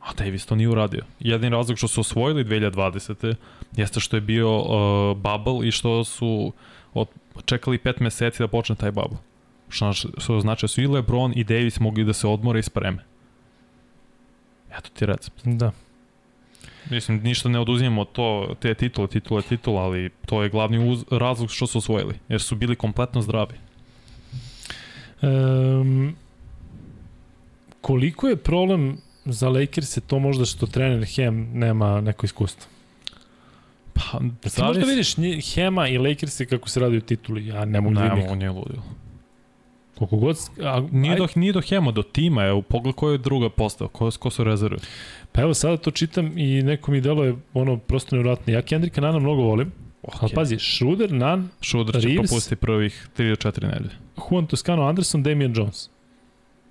A 0.00 0.12
Davis 0.18 0.46
to 0.46 0.54
nije 0.54 0.68
uradio. 0.68 1.04
Jedini 1.20 1.50
razlog 1.50 1.78
što 1.78 1.88
su 1.88 2.00
osvojili 2.00 2.44
2020. 2.44 3.34
jeste 3.76 4.00
što 4.00 4.16
je 4.16 4.20
bio 4.20 4.58
uh, 4.58 5.16
bubble 5.16 5.68
i 5.68 5.70
što 5.70 6.04
su 6.04 6.52
od, 6.94 7.08
čekali 7.44 7.78
pet 7.78 8.00
meseci 8.00 8.42
da 8.42 8.48
počne 8.48 8.76
taj 8.76 8.90
bubble. 8.90 9.18
Što, 9.68 9.92
što 9.92 10.40
znači 10.40 10.64
da 10.64 10.68
su 10.68 10.82
i 10.82 10.86
LeBron 10.86 11.32
i 11.36 11.44
Davis 11.44 11.80
mogli 11.80 12.04
da 12.04 12.12
se 12.12 12.26
odmore 12.28 12.58
i 12.58 12.62
spreme. 12.62 13.04
Eto 14.78 14.90
ti 14.94 15.06
recept. 15.06 15.40
Da. 15.44 15.72
Mislim, 16.90 17.20
ništa 17.22 17.48
ne 17.48 17.60
oduzimamo 17.60 18.04
to, 18.04 18.54
te 18.60 18.74
titule, 18.74 19.08
titule, 19.08 19.42
titule, 19.42 19.80
ali 19.80 20.10
to 20.26 20.42
je 20.42 20.48
glavni 20.48 20.90
uz, 20.90 21.04
razlog 21.10 21.50
što 21.50 21.66
su 21.66 21.78
osvojili, 21.78 22.14
jer 22.28 22.42
su 22.42 22.56
bili 22.56 22.76
kompletno 22.76 23.22
zdravi. 23.22 23.54
Um, 25.22 26.16
koliko 27.80 28.28
je 28.28 28.36
problem 28.36 28.98
za 29.24 29.48
Lakers 29.48 29.96
je 29.96 30.00
to 30.00 30.18
možda 30.18 30.44
što 30.44 30.66
trener 30.66 31.04
Hem 31.04 31.50
nema 31.52 32.00
neko 32.00 32.26
iskustvo? 32.26 32.73
Pa, 33.94 34.18
Da 34.42 34.50
ti 34.50 34.62
možda 34.62 34.84
vidiš 34.84 35.16
nje- 35.16 35.40
Hema 35.44 35.88
i 35.88 35.98
Lakersi 35.98 36.46
kako 36.46 36.68
se 36.68 36.80
radi 36.80 36.96
u 36.96 37.02
tituli, 37.02 37.46
ja 37.46 37.64
ne 37.64 37.80
mogu 37.80 37.94
da 37.94 38.02
Ne, 38.02 38.14
vidim 38.14 38.30
on 38.30 38.42
je 38.42 38.50
ludio. 38.50 38.82
koliko 39.94 40.16
god... 40.16 40.36
A, 40.60 40.86
Nije 40.92 41.16
do, 41.16 41.28
nije 41.36 41.52
do 41.52 41.60
Hema, 41.60 41.92
do 41.92 42.02
tima, 42.02 42.44
evo, 42.44 42.62
pogled 42.62 42.94
ko 42.94 43.10
je 43.10 43.18
druga 43.18 43.50
postao, 43.50 43.88
ko, 43.88 44.10
ko 44.10 44.30
su 44.30 44.44
rezerve. 44.44 44.78
Pa 45.32 45.42
evo 45.42 45.54
sada 45.54 45.76
to 45.76 45.90
čitam 45.90 46.38
i 46.38 46.62
neko 46.62 46.90
mi 46.90 47.00
deluje 47.00 47.34
ono 47.54 47.76
prosto 47.78 48.16
nevjerojatno. 48.16 48.52
Ja 48.52 48.62
Kendricka 48.62 49.00
Nana 49.00 49.18
mnogo 49.18 49.42
volim, 49.42 49.72
okay. 50.02 50.18
ali 50.20 50.32
pazi, 50.34 50.58
Schroeder, 50.58 51.12
Nan, 51.12 51.48
Šudar 51.60 51.94
će 51.94 52.08
Reeves. 52.08 52.48
prvih 52.50 53.08
3 53.16 53.28
do 53.30 53.50
4 53.50 53.62
nedelje. 53.64 53.90
Juan 54.20 54.46
Toscano 54.46 54.82
Anderson, 54.82 55.22
Damian 55.22 55.52
Jones. 55.56 55.90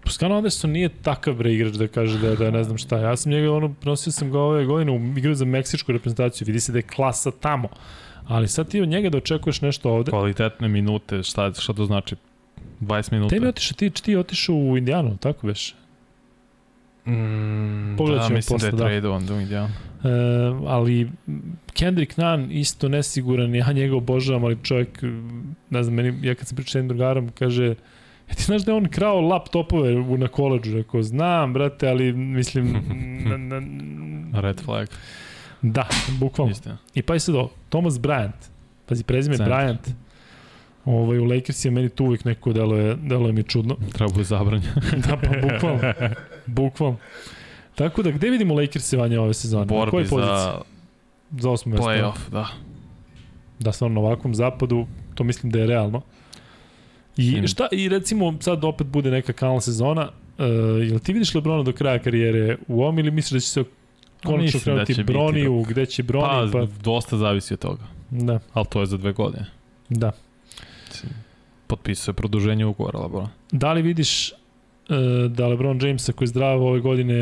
Toscano 0.03 0.35
Anderson 0.35 0.71
nije 0.71 0.89
takav 0.89 1.33
bre 1.33 1.53
igrač 1.53 1.73
da 1.73 1.87
kaže 1.87 2.19
da, 2.19 2.35
da 2.35 2.51
ne 2.51 2.63
znam 2.63 2.77
šta. 2.77 2.97
Ja 2.97 3.15
sam 3.15 3.31
njega, 3.31 3.51
ono, 3.51 3.73
prenosio 3.73 4.11
sam 4.11 4.31
ga 4.31 4.39
ove 4.39 4.65
godine 4.65 4.91
u 4.91 5.17
igru 5.17 5.33
za 5.33 5.45
meksičku 5.45 5.91
reprezentaciju. 5.91 6.45
Vidi 6.45 6.59
se 6.59 6.71
da 6.71 6.77
je 6.77 6.81
klasa 6.81 7.31
tamo. 7.31 7.69
Ali 8.27 8.47
sad 8.47 8.67
ti 8.69 8.81
od 8.81 8.89
njega 8.89 9.09
da 9.09 9.17
očekuješ 9.17 9.61
nešto 9.61 9.91
ovde. 9.91 10.11
Kvalitetne 10.11 10.67
minute, 10.67 11.23
šta, 11.23 11.53
šta 11.53 11.73
to 11.73 11.85
znači? 11.85 12.15
20 12.81 13.11
minuta. 13.11 13.35
Te 13.35 13.39
mi 13.39 13.47
otišao, 13.47 13.75
ti, 13.75 13.89
ti 13.89 14.15
otišao 14.15 14.55
u 14.55 14.77
Indijanu, 14.77 15.17
tako 15.17 15.47
veš? 15.47 15.75
Mm, 17.05 17.97
Pogledat 17.97 18.29
da, 18.29 18.35
mislim 18.35 18.55
posle, 18.55 18.71
da 18.71 18.77
da. 18.77 18.83
je 18.83 19.01
tradovan, 19.01 19.25
da 19.25 19.41
Indijan. 19.41 19.69
E, 19.69 20.09
ali 20.67 21.11
Kendrick 21.73 22.17
Nunn 22.17 22.51
isto 22.51 22.89
nesiguran, 22.89 23.55
ja 23.55 23.71
njega 23.71 23.95
obožavam, 23.95 24.43
ali 24.43 24.57
čovjek, 24.63 25.03
ne 25.69 25.83
znam, 25.83 25.95
meni, 25.95 26.27
ja 26.27 26.35
kad 26.35 26.47
sam 26.47 26.55
pričao 26.55 26.71
s 26.71 26.75
jednim 26.75 26.87
drugarom, 26.87 27.29
kaže, 27.39 27.75
ja 28.29 28.35
ti 28.35 28.43
znaš 28.43 28.61
da 28.61 28.71
je 28.71 28.75
on 28.75 28.87
krao 28.87 29.21
laptopove 29.21 29.93
na 30.17 30.27
koleđu, 30.27 30.77
rekao, 30.77 31.03
znam, 31.03 31.53
brate, 31.53 31.87
ali 31.89 32.13
mislim, 32.13 32.71
na, 33.29 33.37
na, 33.37 34.41
Red 34.41 34.61
flag, 34.61 34.87
da, 35.61 35.87
bukvalno. 36.19 36.51
istina. 36.51 36.77
I 36.93 37.01
pa 37.01 37.13
je 37.13 37.19
sad 37.19 37.35
ovo, 37.35 37.51
Thomas 37.69 37.93
Bryant, 37.93 38.49
pazi, 38.85 39.03
prezime 39.03 39.37
Centar. 39.37 39.53
Bryant, 39.53 39.89
ovaj, 40.85 41.17
u 41.19 41.25
Lakers 41.25 41.65
je 41.65 41.71
meni 41.71 41.89
tu 41.89 42.05
uvijek 42.05 42.25
neko 42.25 42.53
deluje, 42.53 42.95
deluje 42.95 43.33
mi 43.33 43.43
čudno. 43.43 43.75
Treba 43.95 44.11
bude 44.11 44.23
zabranjen. 44.23 44.71
da, 45.07 45.17
pa 45.17 45.29
bukvalno. 45.41 45.93
Bukvalno. 46.45 46.97
Tako 47.75 48.03
da, 48.03 48.11
gde 48.11 48.29
vidimo 48.29 48.53
Lakers 48.53 48.93
Vanja 48.93 49.21
ove 49.21 49.33
sezone? 49.33 49.65
Na 49.65 49.69
Borbi 49.69 49.91
kojoj 49.91 50.07
poziciji? 50.09 50.35
za 50.35 50.61
Za 51.39 51.49
osmo 51.49 51.71
mesto. 51.71 51.85
playoff, 51.87 52.29
da. 52.31 52.47
Da 53.59 53.71
stvarno 53.71 54.01
na 54.01 54.07
ovakvom 54.07 54.35
zapadu, 54.35 54.87
to 55.15 55.23
mislim 55.23 55.51
da 55.51 55.59
je 55.59 55.67
realno. 55.67 56.01
I 57.17 57.27
Im- 57.29 57.47
šta, 57.47 57.67
i 57.71 57.89
recimo 57.89 58.33
sad 58.39 58.63
opet 58.63 58.87
bude 58.87 59.11
neka 59.11 59.33
kalna 59.33 59.61
sezona, 59.61 60.01
uh, 60.37 60.45
jel 60.81 60.99
ti 60.99 61.13
vidiš 61.13 61.35
Lebrona 61.35 61.63
do 61.63 61.71
kraja 61.71 61.99
karijere 61.99 62.57
u 62.67 62.81
ovom 62.81 62.99
ili 62.99 63.11
misliš 63.11 63.31
da 63.33 63.39
će 63.39 63.47
se 63.47 63.63
konačno 64.23 64.43
mislim 64.43 64.59
da 64.59 64.71
krenuti 64.85 64.93
biti 64.93 65.03
Broniju, 65.03 65.61
gde 65.61 65.85
će 65.85 66.03
Broni, 66.03 66.51
Pa, 66.51 66.59
pa, 66.59 66.67
dosta 66.83 67.17
zavisi 67.17 67.53
od 67.53 67.59
toga. 67.59 67.83
da, 68.09 68.39
Ali 68.53 68.65
to 68.65 68.79
je 68.79 68.85
za 68.85 68.97
dve 68.97 69.11
godine. 69.13 69.45
da. 69.89 70.11
Potpisuje 71.67 72.13
produženje 72.13 72.65
ugovora 72.65 72.99
Lebron. 72.99 73.27
Da 73.51 73.73
li 73.73 73.81
vidiš 73.81 74.31
uh, 74.31 74.35
da 75.29 75.47
LeBron 75.47 75.79
Jamesa 75.81 76.13
koji 76.13 76.25
je 76.25 76.29
zdrav 76.29 76.63
ove 76.63 76.79
godine 76.79 77.15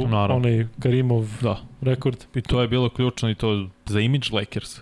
Naravno. 0.00 0.36
onaj 0.36 0.66
Karimov 0.80 1.26
Da. 1.40 1.60
rekord? 1.80 2.16
I 2.34 2.42
to 2.42 2.62
je 2.62 2.68
bilo 2.68 2.88
ključno 2.88 3.30
i 3.30 3.34
to 3.34 3.66
za 3.86 4.00
image 4.00 4.26
Lakers. 4.32 4.80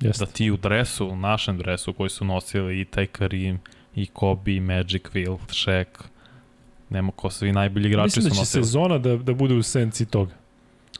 Jeste. 0.00 0.24
Da 0.24 0.30
ti 0.30 0.50
u 0.50 0.56
dresu, 0.56 1.08
u 1.08 1.16
našem 1.16 1.58
dresu 1.58 1.92
koji 1.92 2.10
su 2.10 2.24
nosili 2.24 2.80
i 2.80 2.84
taj 2.84 3.06
Karim, 3.06 3.58
i 3.94 4.06
Kobe, 4.06 4.54
i 4.54 4.60
Magic, 4.60 5.02
Will, 5.14 5.38
Shaq, 5.48 5.86
nema 6.90 7.12
ko 7.12 7.30
svi 7.30 7.52
najbolji 7.52 7.88
igrači 7.88 8.04
Mislim 8.04 8.22
su 8.22 8.28
da 8.28 8.34
će 8.34 8.40
nosili. 8.40 8.64
sezona 8.64 8.98
da, 8.98 9.16
da 9.16 9.34
bude 9.34 9.54
u 9.54 9.62
senci 9.62 10.06
toga. 10.06 10.34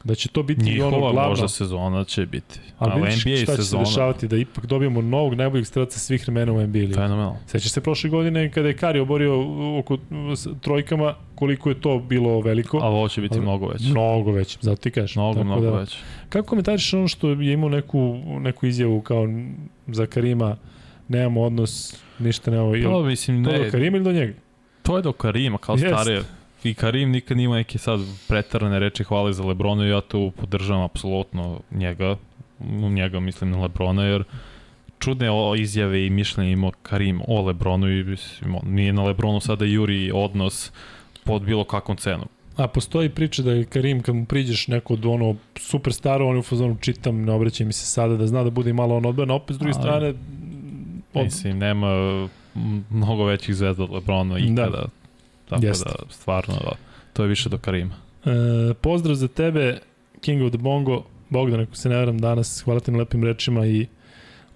Da 0.03 0.15
će 0.15 0.29
to 0.29 0.43
biti 0.43 0.63
Njihova 0.63 0.87
ono 0.89 1.11
glavno. 1.11 1.29
možda 1.29 1.47
sezona 1.47 2.03
će 2.03 2.25
biti. 2.25 2.59
Ali 2.79 2.91
Ali 2.91 3.01
vidiš 3.01 3.25
NBA 3.25 3.35
šta 3.35 3.45
će 3.47 3.57
sezona, 3.57 3.85
se 3.85 3.91
dešavati, 3.91 4.27
da 4.27 4.37
ipak 4.37 4.65
dobijemo 4.65 5.01
novog 5.01 5.33
najboljeg 5.33 5.65
strelca 5.65 5.99
svih 5.99 6.23
vremena 6.23 6.53
u 6.53 6.57
NBA 6.57 6.79
ligi. 6.79 6.93
fenomenalno. 6.93 7.37
Sećaš 7.45 7.71
se 7.71 7.81
prošle 7.81 8.09
godine 8.09 8.51
kada 8.51 8.67
je 8.67 8.75
Kari 8.75 8.99
oborio 8.99 9.33
oko 9.79 9.97
trojkama, 10.61 11.15
koliko 11.35 11.69
je 11.69 11.81
to 11.81 11.99
bilo 11.99 12.41
veliko? 12.41 12.77
Ali 12.77 12.95
ovo 12.95 13.07
će 13.07 13.21
biti 13.21 13.33
Ali- 13.33 13.41
mnogo 13.41 13.67
veće. 13.67 13.83
Mnogo 13.85 14.31
već, 14.31 14.57
zato 14.61 14.75
ti 14.75 14.91
kažeš. 14.91 15.15
Mnogo, 15.15 15.33
Tako 15.33 15.45
mnogo 15.45 15.61
da, 15.61 15.71
veće. 15.71 15.97
Kako 16.29 16.47
komentariš 16.47 16.93
ono 16.93 17.07
što 17.07 17.29
je 17.29 17.53
imao 17.53 17.69
neku, 17.69 17.99
neku 18.39 18.65
izjavu 18.65 19.01
kao 19.01 19.27
za 19.87 20.05
Karima, 20.05 20.57
nemamo 21.07 21.41
odnos, 21.41 21.95
ništa 22.19 22.51
nemamo, 22.51 22.71
Pa, 22.83 22.97
li 22.97 23.07
mislim, 23.07 23.45
to 23.45 23.51
ne, 23.51 23.59
do 23.59 23.71
Karima 23.71 23.97
ili 23.97 24.03
do 24.03 24.11
njega? 24.11 24.33
To 24.83 24.95
je 24.97 25.01
do 25.01 25.11
Karima, 25.11 25.57
kao 25.57 25.73
Jest. 25.73 25.85
starije. 25.87 26.21
I 26.69 26.73
Karim 26.73 27.11
nikad 27.11 27.37
nima 27.37 27.55
neke 27.55 27.77
sad 27.77 27.99
pretarane 28.27 28.79
reči 28.79 29.03
hvale 29.03 29.33
za 29.33 29.43
Lebrona 29.43 29.85
i 29.85 29.89
ja 29.89 30.01
to 30.01 30.31
podržavam 30.35 30.83
apsolutno 30.83 31.59
njega. 31.71 32.15
Njega 32.89 33.19
mislim 33.19 33.51
na 33.51 33.61
Lebrona 33.61 34.03
jer 34.03 34.23
čudne 34.99 35.31
o 35.31 35.55
izjave 35.55 36.05
i 36.05 36.09
mišljenje 36.09 36.51
imao 36.51 36.71
Karim 36.81 37.21
o 37.27 37.41
Lebronu 37.41 37.89
i 37.89 38.03
mislim, 38.03 38.55
nije 38.63 38.93
na 38.93 39.03
Lebronu 39.03 39.39
sada 39.39 39.65
juri 39.65 40.11
odnos 40.13 40.71
pod 41.23 41.41
bilo 41.41 41.63
kakvom 41.63 41.97
cenom. 41.97 42.27
A 42.55 42.67
postoji 42.67 43.09
priča 43.09 43.41
da 43.41 43.51
je 43.51 43.65
Karim 43.65 44.01
kad 44.01 44.15
mu 44.15 44.25
priđeš 44.25 44.67
neko 44.67 44.93
od 44.93 45.05
ono 45.05 45.35
super 45.55 45.93
staro, 45.93 46.27
on 46.27 46.35
je 46.35 46.39
u 46.39 46.43
fazonu 46.43 46.77
čitam, 46.81 47.25
ne 47.25 47.31
obraćaj 47.31 47.65
mi 47.65 47.73
se 47.73 47.85
sada, 47.85 48.17
da 48.17 48.27
zna 48.27 48.43
da 48.43 48.49
bude 48.49 48.73
malo 48.73 48.97
on 48.97 49.05
odbrana, 49.05 49.33
opet 49.33 49.55
s 49.55 49.59
druge 49.59 49.73
strane 49.73 50.13
od, 51.13 51.23
Mislim, 51.23 51.57
nema 51.57 51.87
mnogo 52.89 53.25
većih 53.25 53.55
zvezda 53.55 53.83
od 53.83 53.91
Lebrona 53.91 54.39
ikada. 54.39 54.85
Tako 55.49 55.65
Jeste. 55.65 55.89
da, 55.89 56.13
stvarno, 56.13 56.53
da, 56.53 56.71
to 57.13 57.23
je 57.23 57.29
više 57.29 57.49
do 57.49 57.57
Karima. 57.57 57.95
E, 58.25 58.73
pozdrav 58.73 59.15
za 59.15 59.27
tebe, 59.27 59.79
King 60.21 60.43
of 60.43 60.51
the 60.51 60.57
Bongo, 60.57 61.03
Bogdan, 61.29 61.59
ako 61.59 61.75
se 61.75 61.89
ne 61.89 61.95
varam 61.95 62.17
danas, 62.17 62.61
hvala 62.65 62.79
ti 62.79 62.91
na 62.91 62.97
lepim 62.97 63.23
rečima 63.23 63.65
i 63.65 63.87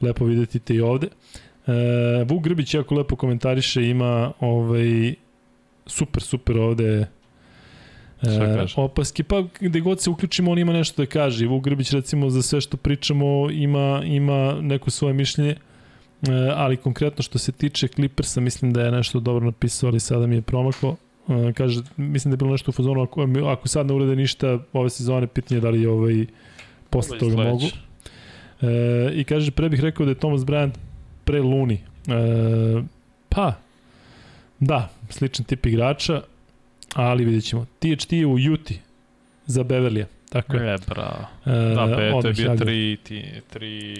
lepo 0.01 0.25
videti 0.25 0.59
te 0.59 0.75
i 0.75 0.81
ovde. 0.81 1.07
E, 1.67 2.23
Vuk 2.27 2.43
Grbić 2.43 2.73
jako 2.73 2.95
lepo 2.95 3.15
komentariše, 3.15 3.89
ima 3.89 4.31
ovaj, 4.39 5.13
super, 5.85 6.23
super 6.23 6.57
ovde 6.57 7.07
e, 8.21 8.65
opaske, 8.75 9.23
pa 9.23 9.43
gde 9.59 9.79
god 9.79 10.01
se 10.01 10.09
uključimo 10.09 10.51
on 10.51 10.57
ima 10.57 10.73
nešto 10.73 11.01
da 11.01 11.05
kaže 11.05 11.47
Vuk 11.47 11.63
Grbić 11.63 11.91
recimo 11.91 12.29
za 12.29 12.41
sve 12.41 12.61
što 12.61 12.77
pričamo 12.77 13.49
ima, 13.51 14.01
ima 14.05 14.57
neko 14.61 14.91
svoje 14.91 15.13
mišljenje 15.13 15.55
E, 15.55 15.70
ali 16.55 16.77
konkretno 16.77 17.23
što 17.23 17.39
se 17.39 17.51
tiče 17.51 17.87
Clippersa 17.87 18.41
mislim 18.41 18.73
da 18.73 18.81
je 18.81 18.91
nešto 18.91 19.19
dobro 19.19 19.45
napisao, 19.45 19.89
ali 19.89 19.99
sada 19.99 20.27
mi 20.27 20.35
je 20.35 20.41
promaklo. 20.41 20.95
E, 21.29 21.53
kaže, 21.53 21.81
mislim 21.97 22.31
da 22.31 22.33
je 22.33 22.37
bilo 22.37 22.51
nešto 22.51 22.69
u 22.69 22.73
fazonu, 22.73 23.01
ako, 23.01 23.27
ako 23.47 23.67
sad 23.67 23.87
ne 23.87 23.93
urade 23.93 24.15
ništa 24.15 24.59
ove 24.73 24.89
sezone, 24.89 25.27
pitanje 25.27 25.57
je 25.57 25.61
da 25.61 25.69
li 25.69 25.85
ovaj, 25.85 26.25
posle 26.89 27.19
toga 27.19 27.31
Sledeće. 27.31 27.51
mogu. 27.51 27.65
E, 28.61 29.11
I 29.13 29.23
kaže, 29.23 29.51
pre 29.51 29.69
bih 29.69 29.79
rekao 29.79 30.05
da 30.05 30.11
je 30.11 30.15
Thomas 30.15 30.41
Bryant 30.41 30.71
pre 31.23 31.41
Luni. 31.41 31.81
E, 32.07 32.81
pa, 33.29 33.53
da, 34.59 34.89
sličan 35.09 35.45
tip 35.45 35.65
igrača, 35.65 36.21
ali 36.93 37.25
vidjet 37.25 37.43
ćemo. 37.43 37.65
THT 37.79 38.13
je 38.13 38.25
u 38.25 38.39
Juti 38.39 38.79
za 39.45 39.63
Beverlija. 39.63 40.05
Tako 40.29 40.57
je. 40.57 40.73
E, 40.73 40.77
bravo. 40.87 41.25
E, 41.45 41.75
Da, 41.75 41.95
pe, 41.97 42.11
to 42.21 42.27
je 42.27 42.33
bio 42.33 42.55
tri, 42.55 42.97
ti, 43.03 43.23
tri 43.49 43.95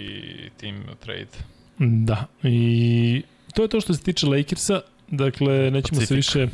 team 0.58 0.84
trade. 1.00 1.51
Da, 1.84 2.26
i 2.44 3.24
to 3.54 3.62
je 3.62 3.68
to 3.68 3.82
što 3.82 3.94
se 3.94 4.02
tiče 4.04 4.28
Lakersa, 4.28 4.82
dakle 5.08 5.72
nećemo 5.72 5.96
se 5.96 6.02
Pacifik. 6.02 6.16
više 6.16 6.48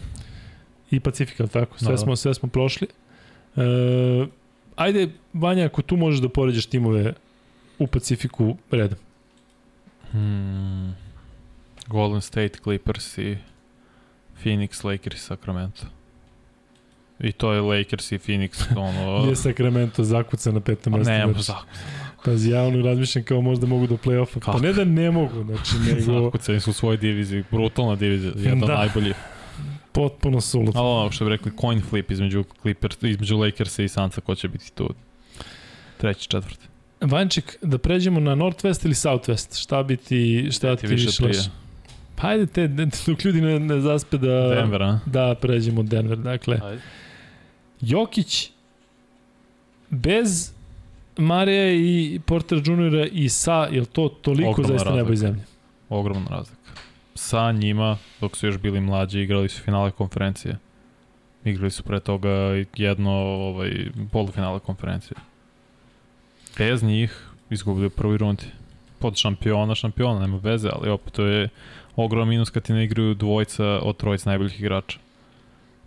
i 0.92 1.00
Pacifika, 1.00 1.48
tako, 1.48 1.78
sve, 1.80 1.86
Da, 1.86 1.92
da. 1.92 1.98
smo, 1.98 2.16
sve 2.16 2.34
smo 2.34 2.50
prošli. 2.50 2.88
E, 3.56 3.62
ajde, 4.76 5.10
Vanja, 5.34 5.66
ako 5.66 5.82
tu 5.82 5.98
možeš 5.98 6.20
da 6.22 6.30
poređaš 6.30 6.66
timove 6.66 7.14
u 7.80 7.88
Pacifiku 7.88 8.58
redom. 8.72 8.98
Hmm. 10.12 10.96
Golden 11.88 12.22
State, 12.22 12.60
Clippers 12.64 13.18
i 13.18 13.38
Phoenix, 14.44 14.86
Lakers 14.86 15.16
i 15.16 15.24
Sacramento. 15.24 15.82
I 17.20 17.32
to 17.32 17.54
je 17.54 17.62
Lakers 17.62 18.12
i 18.12 18.18
Phoenix, 18.18 18.78
ono... 18.78 19.18
Nije 19.24 19.36
Sacramento 19.36 20.04
zakuca 20.04 20.52
na 20.52 20.60
petom 20.60 20.94
A 20.94 20.98
mestu. 20.98 21.12
ne, 21.12 21.34
znači. 21.34 21.62
Pazi, 22.26 22.52
ja 22.52 22.64
ono 22.64 22.82
razmišljam 22.86 23.24
kao 23.26 23.42
možda 23.42 23.68
mogu 23.68 23.88
do 23.88 23.98
play-offa. 23.98 24.40
Pa 24.46 24.60
ne 24.60 24.74
da 24.74 24.86
ne 24.86 25.12
mogu, 25.12 25.44
znači, 25.44 25.72
nego 25.88 26.24
Zakucani 26.24 26.60
su 26.60 26.70
u 26.70 26.74
svojoj 26.74 26.98
diviziji, 26.98 27.44
brutalna 27.52 27.96
divizija, 27.96 28.32
jedna 28.36 28.68
Da. 28.68 28.78
najbolji. 28.78 29.14
potpuno 29.92 30.42
sulud. 30.42 30.72
Ali 30.76 30.88
ono 30.88 31.12
što 31.12 31.26
bi 31.26 31.32
rekli, 31.32 31.52
coin 31.62 31.82
flip 31.82 32.12
između, 32.12 32.44
Clippers, 32.62 32.98
između 33.02 33.38
Lakersa 33.38 33.84
i 33.84 33.88
Sansa, 33.88 34.22
ko 34.22 34.36
će 34.36 34.48
biti 34.48 34.72
tu? 34.72 34.90
Treći, 35.98 36.30
četvrti. 36.30 36.66
Vanček, 37.02 37.58
da 37.62 37.78
pređemo 37.78 38.20
na 38.20 38.36
Northwest 38.36 38.86
ili 38.86 38.94
Southwest? 38.94 39.62
Šta 39.62 39.84
bi 39.84 39.98
ti, 39.98 40.50
šta 40.52 40.76
Ti 40.76 40.88
ti 40.88 40.94
više 40.94 41.26
leže? 41.26 41.50
Pa 42.16 42.28
ajde 42.28 42.46
te, 42.46 42.68
dok 43.08 43.26
ljudi 43.26 43.42
ne, 43.42 43.60
ne 43.60 43.82
zaspe 43.82 44.18
da... 44.18 44.50
Denver, 44.56 44.84
a? 44.84 45.00
Da, 45.06 45.36
pređemo 45.42 45.84
Denver. 45.84 46.18
Dakle, 46.18 46.60
Ajde. 46.64 46.82
Jokić 47.82 48.50
bez 49.90 50.52
Marija 51.18 51.72
i 51.72 52.20
Porter 52.26 52.62
Juniora 52.66 53.06
i 53.06 53.30
sa, 53.30 53.68
je 53.72 53.86
to 53.86 54.10
toliko 54.10 54.50
Ogromna 54.50 54.78
zaista 54.78 54.90
nebo 54.90 55.10
i 55.10 55.12
razlika. 55.12 55.28
zemlje? 55.28 55.44
Ogromna 55.90 56.30
razlika. 56.30 56.72
Sa 57.16 57.52
njima, 57.52 57.98
dok 58.22 58.38
su 58.38 58.48
još 58.48 58.58
bili 58.58 58.82
mlađi, 58.82 59.22
igrali 59.22 59.50
su 59.50 59.62
finale 59.62 59.92
konferencije. 59.92 60.58
Igrali 61.44 61.72
su 61.72 61.84
pre 61.84 62.00
toga 62.00 62.30
jedno 62.76 63.12
ovaj, 63.12 63.72
polufinale 64.12 64.60
konferencije. 64.60 65.18
Bez 66.58 66.84
njih 66.84 67.28
izgubili 67.50 67.88
u 67.88 67.90
prvoj 67.90 68.18
rundi. 68.18 68.44
Pod 69.00 69.16
šampiona, 69.16 69.76
šampiona, 69.76 70.20
nema 70.20 70.38
veze, 70.44 70.70
ali 70.74 70.90
opet 70.90 71.14
to 71.14 71.26
je 71.26 71.50
ogroman 71.96 72.30
minus 72.30 72.50
kad 72.50 72.64
ti 72.64 72.74
ne 72.74 72.84
igraju 72.84 73.14
dvojica 73.14 73.66
od 73.66 73.98
trojica 73.98 74.30
najboljih 74.30 74.60
igrača. 74.60 75.00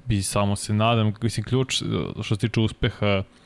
Bi 0.07 0.23
samo 0.23 0.57
se 0.57 0.73
nadam, 0.73 1.12
mislim, 1.23 1.44
ključ 1.44 1.83
što 2.23 2.36
se 2.36 2.36
tiče 2.36 2.60
uspeha 2.60 3.18
uh, 3.18 3.40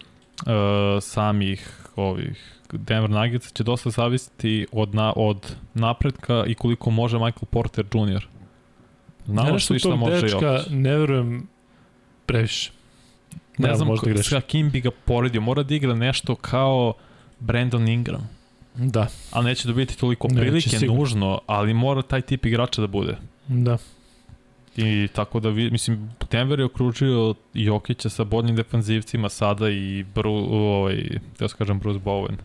samih 1.01 1.81
ovih 1.97 2.55
Denver 2.73 3.11
Nuggets 3.11 3.53
će 3.53 3.65
dosta 3.65 3.91
zavisiti 3.91 4.67
od, 4.73 4.95
na, 4.95 5.13
od 5.17 5.55
napretka 5.75 6.45
i 6.47 6.55
koliko 6.55 6.91
može 6.91 7.19
Michael 7.19 7.47
Porter 7.51 7.85
Jr. 7.95 8.27
Znamo 9.27 9.59
što 9.59 9.75
i 9.75 9.79
šta 9.79 9.97
može 9.97 10.21
dečka 10.21 10.47
Jokić. 10.47 10.67
ne 10.71 10.97
verujem 10.97 11.47
previše. 12.27 12.73
Ne 13.59 13.69
Evo, 13.69 13.77
znam 13.77 13.89
možda 13.89 14.13
ko, 14.15 14.23
sa 14.23 14.41
kim 14.41 14.71
bi 14.71 14.81
ga 14.81 14.91
poredio. 15.05 15.41
Mora 15.41 15.63
da 15.63 15.75
igra 15.75 15.95
nešto 15.95 16.35
kao 16.35 16.93
Brandon 17.41 17.89
Ingram. 17.89 18.29
Da, 18.75 19.07
Ali 19.31 19.45
neće 19.45 19.69
dobiti 19.69 19.99
toliko 19.99 20.29
prilike 20.29 20.87
nužno, 20.87 21.41
ali 21.47 21.75
mora 21.75 22.03
taj 22.03 22.21
tip 22.21 22.47
igrača 22.47 22.81
da 22.81 22.87
bude. 22.87 23.17
da. 23.49 23.79
I 24.77 25.09
tako 25.09 25.41
da, 25.41 25.49
vi, 25.49 25.71
mislim, 25.71 26.11
Denver 26.31 26.59
je 26.59 26.65
okružio 26.65 27.35
Jokića 27.55 28.09
sa 28.09 28.25
boljim 28.25 28.57
defanzivcima 28.57 29.29
sada 29.29 29.71
i 29.71 30.05
Bru, 30.15 30.33
ovaj, 30.51 30.97
da 31.39 31.49
kažem 31.49 31.79
Bruce 31.79 32.01
Bowen. 32.01 32.37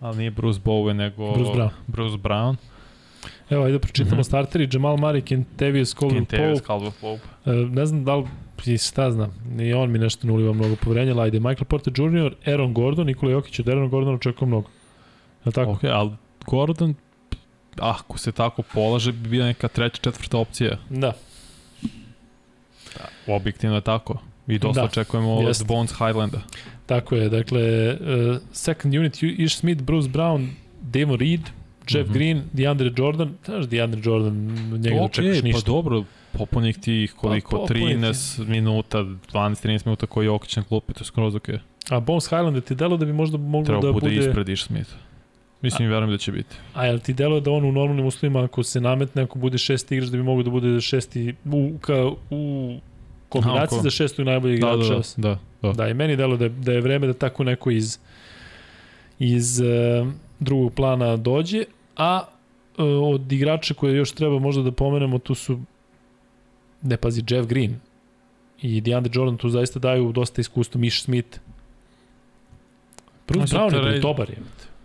Ali 0.00 0.18
nije 0.18 0.30
Bruce 0.30 0.60
Bowen, 0.64 0.96
nego 0.96 1.32
Bruce 1.32 1.50
Brown. 1.52 1.70
Bruce 1.86 2.16
Brown. 2.18 2.56
Evo, 3.50 3.62
ajde 3.64 3.72
da 3.72 3.78
pročitamo 3.78 4.14
Mhm. 4.16 4.22
starteri. 4.22 4.68
Jamal 4.72 4.96
Murray, 4.96 5.20
Kentavious 5.20 5.94
Caldwell 5.94 6.14
Kentavious 6.26 6.60
Pope. 6.60 6.66
Caldwell 6.66 6.92
Pope. 7.00 7.22
E, 7.46 7.52
ne 7.52 7.86
znam 7.86 8.04
da 8.04 8.16
li, 8.16 8.24
i 8.66 8.78
šta 8.78 9.10
znam, 9.10 9.34
ni 9.50 9.72
on 9.72 9.90
mi 9.90 9.98
nešto 9.98 10.26
ne 10.26 10.32
uliva 10.32 10.52
mnogo 10.52 10.76
poverenja, 10.76 11.12
ali 11.12 11.20
ajde, 11.20 11.38
Michael 11.40 11.64
Porter 11.64 11.92
Jr., 11.96 12.34
Aaron 12.46 12.74
Gordon, 12.74 13.06
Nikola 13.06 13.32
Jokić 13.32 13.58
od 13.60 13.68
Aaron 13.68 13.88
Gordona 13.88 14.14
očekujem 14.16 14.48
mnogo. 14.48 14.68
Je 15.44 15.52
tako? 15.52 15.70
Ok, 15.70 15.84
ali 15.84 16.10
Gordon, 16.46 16.94
ako 17.80 18.18
se 18.18 18.32
tako 18.32 18.62
polaže, 18.62 19.12
bi 19.12 19.28
bila 19.28 19.46
neka 19.46 19.68
treća, 19.68 20.02
četvrta 20.02 20.38
opcija. 20.38 20.76
Da. 20.90 21.12
Objektivno 23.26 23.76
je 23.76 23.80
tako. 23.80 24.18
I 24.48 24.58
dosta 24.58 24.80
Da, 24.80 24.86
očekujemo 24.86 25.34
od 25.34 25.46
jeste. 25.46 25.64
Bones 25.64 25.90
Highlanda. 25.92 26.40
Tako 26.86 27.16
je, 27.16 27.28
dakle, 27.28 27.62
uh, 27.92 28.36
second 28.52 28.94
unit, 28.94 29.22
Ish 29.22 29.56
Smith, 29.56 29.82
Bruce 29.82 30.08
Brown, 30.08 30.48
Devon 30.82 31.18
Reed, 31.18 31.40
Jeff 31.88 32.04
Mhm. 32.04 32.12
Green, 32.12 32.42
DeAndre 32.52 32.90
Jordan, 32.96 33.34
znaš 33.44 33.66
DeAndre 33.66 34.00
Jordan, 34.04 34.34
njega 34.72 34.88
okay, 34.90 35.04
Okej, 35.04 35.24
dočekaš 35.24 35.42
ništa. 35.42 35.60
pa 35.60 35.66
dobro, 35.66 36.04
popunih 36.32 36.78
tih 36.78 37.12
koliko, 37.12 37.50
Pa, 37.50 37.56
popuni 37.56 37.80
ti. 37.80 37.96
13 37.96 38.46
minuta, 38.46 38.98
12-13 38.98 39.86
minuta 39.86 40.06
koji 40.06 40.24
je 40.24 40.28
Jokić 40.28 40.56
na 40.56 40.62
klupi, 40.62 40.92
to 40.92 41.00
je 41.00 41.04
skroz 41.04 41.34
okej. 41.34 41.58
A 41.90 42.00
Bones 42.00 42.24
Highland 42.24 42.64
ti 42.64 42.74
delo 42.74 42.96
da 42.96 43.04
bi 43.04 43.12
možda 43.12 43.38
moglo 43.38 43.64
Treba 43.64 43.80
da 43.80 43.92
bude, 43.92 44.06
bude... 44.08 44.16
ispred 44.18 44.48
Ish 44.48 44.64
Smith. 44.64 44.90
Mislim, 45.66 45.88
verujem 45.88 46.10
da 46.10 46.18
će 46.18 46.32
biti. 46.32 46.56
A 46.74 46.86
jel 46.86 46.98
ti 46.98 47.12
deluje 47.12 47.40
da 47.40 47.50
on 47.50 47.64
u 47.64 47.72
normalnim 47.72 48.06
uslovima, 48.06 48.44
ako 48.44 48.62
se 48.62 48.80
nametne, 48.80 49.22
ako 49.22 49.38
bude 49.38 49.58
šesti 49.58 49.94
igrač, 49.96 50.10
da 50.10 50.16
bi 50.16 50.22
mogao 50.22 50.42
da 50.42 50.50
bude 50.50 50.80
šesti 50.80 51.34
u, 51.44 51.78
ka, 51.80 52.10
u 52.30 52.76
kombinaciji 53.28 53.78
za 53.82 53.90
šestog 53.90 54.26
najboljeg 54.26 54.60
Da, 54.60 54.72
igrača? 54.72 54.94
da, 55.16 55.28
da, 55.28 55.38
da. 55.62 55.72
Da, 55.72 55.88
i 55.88 55.94
meni 55.94 56.16
deluje 56.16 56.38
da, 56.38 56.48
da 56.48 56.72
je 56.72 56.80
vreme 56.80 57.06
da 57.06 57.12
tako 57.12 57.44
neko 57.44 57.70
iz, 57.70 57.98
iz 59.18 59.60
uh, 59.60 60.08
drugog 60.38 60.72
plana 60.74 61.16
dođe, 61.16 61.64
a 61.96 62.22
uh, 62.78 62.84
od 63.14 63.32
igrača 63.32 63.74
koje 63.74 63.96
još 63.96 64.12
treba 64.12 64.38
možda 64.38 64.62
da 64.62 64.72
pomenemo, 64.72 65.18
tu 65.18 65.34
su, 65.34 65.60
ne 66.82 66.96
pazi, 66.96 67.22
Jeff 67.28 67.48
Green 67.48 67.80
i 68.62 68.80
DeAndre 68.80 69.12
Jordan 69.14 69.36
tu 69.36 69.48
zaista 69.48 69.78
daju 69.78 70.12
dosta 70.12 70.40
iskustva, 70.40 70.80
Mish 70.80 71.02
Smith. 71.02 71.38
Sad 73.28 73.36
Brown 73.36 73.92
je 73.92 74.00
dobar 74.00 74.30
je. 74.30 74.36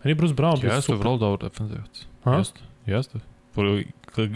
Meni 0.04 0.16
Bruce 0.16 0.34
Brown 0.34 0.60
bio 0.62 0.68
Jeste, 0.70 0.82
super. 0.82 0.98
vrlo 1.00 1.18
dobar 1.18 1.50
defenzivac. 1.50 2.06
Jeste, 2.38 2.60
jeste. 2.86 3.20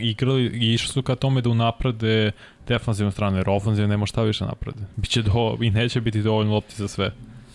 Igrali 0.01 0.43
i 0.45 0.73
išli 0.73 0.87
su 0.87 1.01
ka 1.01 1.15
tome 1.15 1.41
da 1.41 1.49
unaprede 1.49 2.31
defanzivnu 2.67 3.11
stranu, 3.11 3.37
jer 3.37 3.49
ofenzivno 3.49 3.87
nema 3.89 4.05
šta 4.05 4.23
više 4.23 4.45
naprede. 4.45 4.79
Biće 4.95 5.21
do, 5.21 5.57
i 5.61 5.69
neće 5.69 6.01
biti 6.01 6.21
dovoljno 6.21 6.53
lopti 6.53 6.75
za 6.75 6.87
sve. 6.87 7.11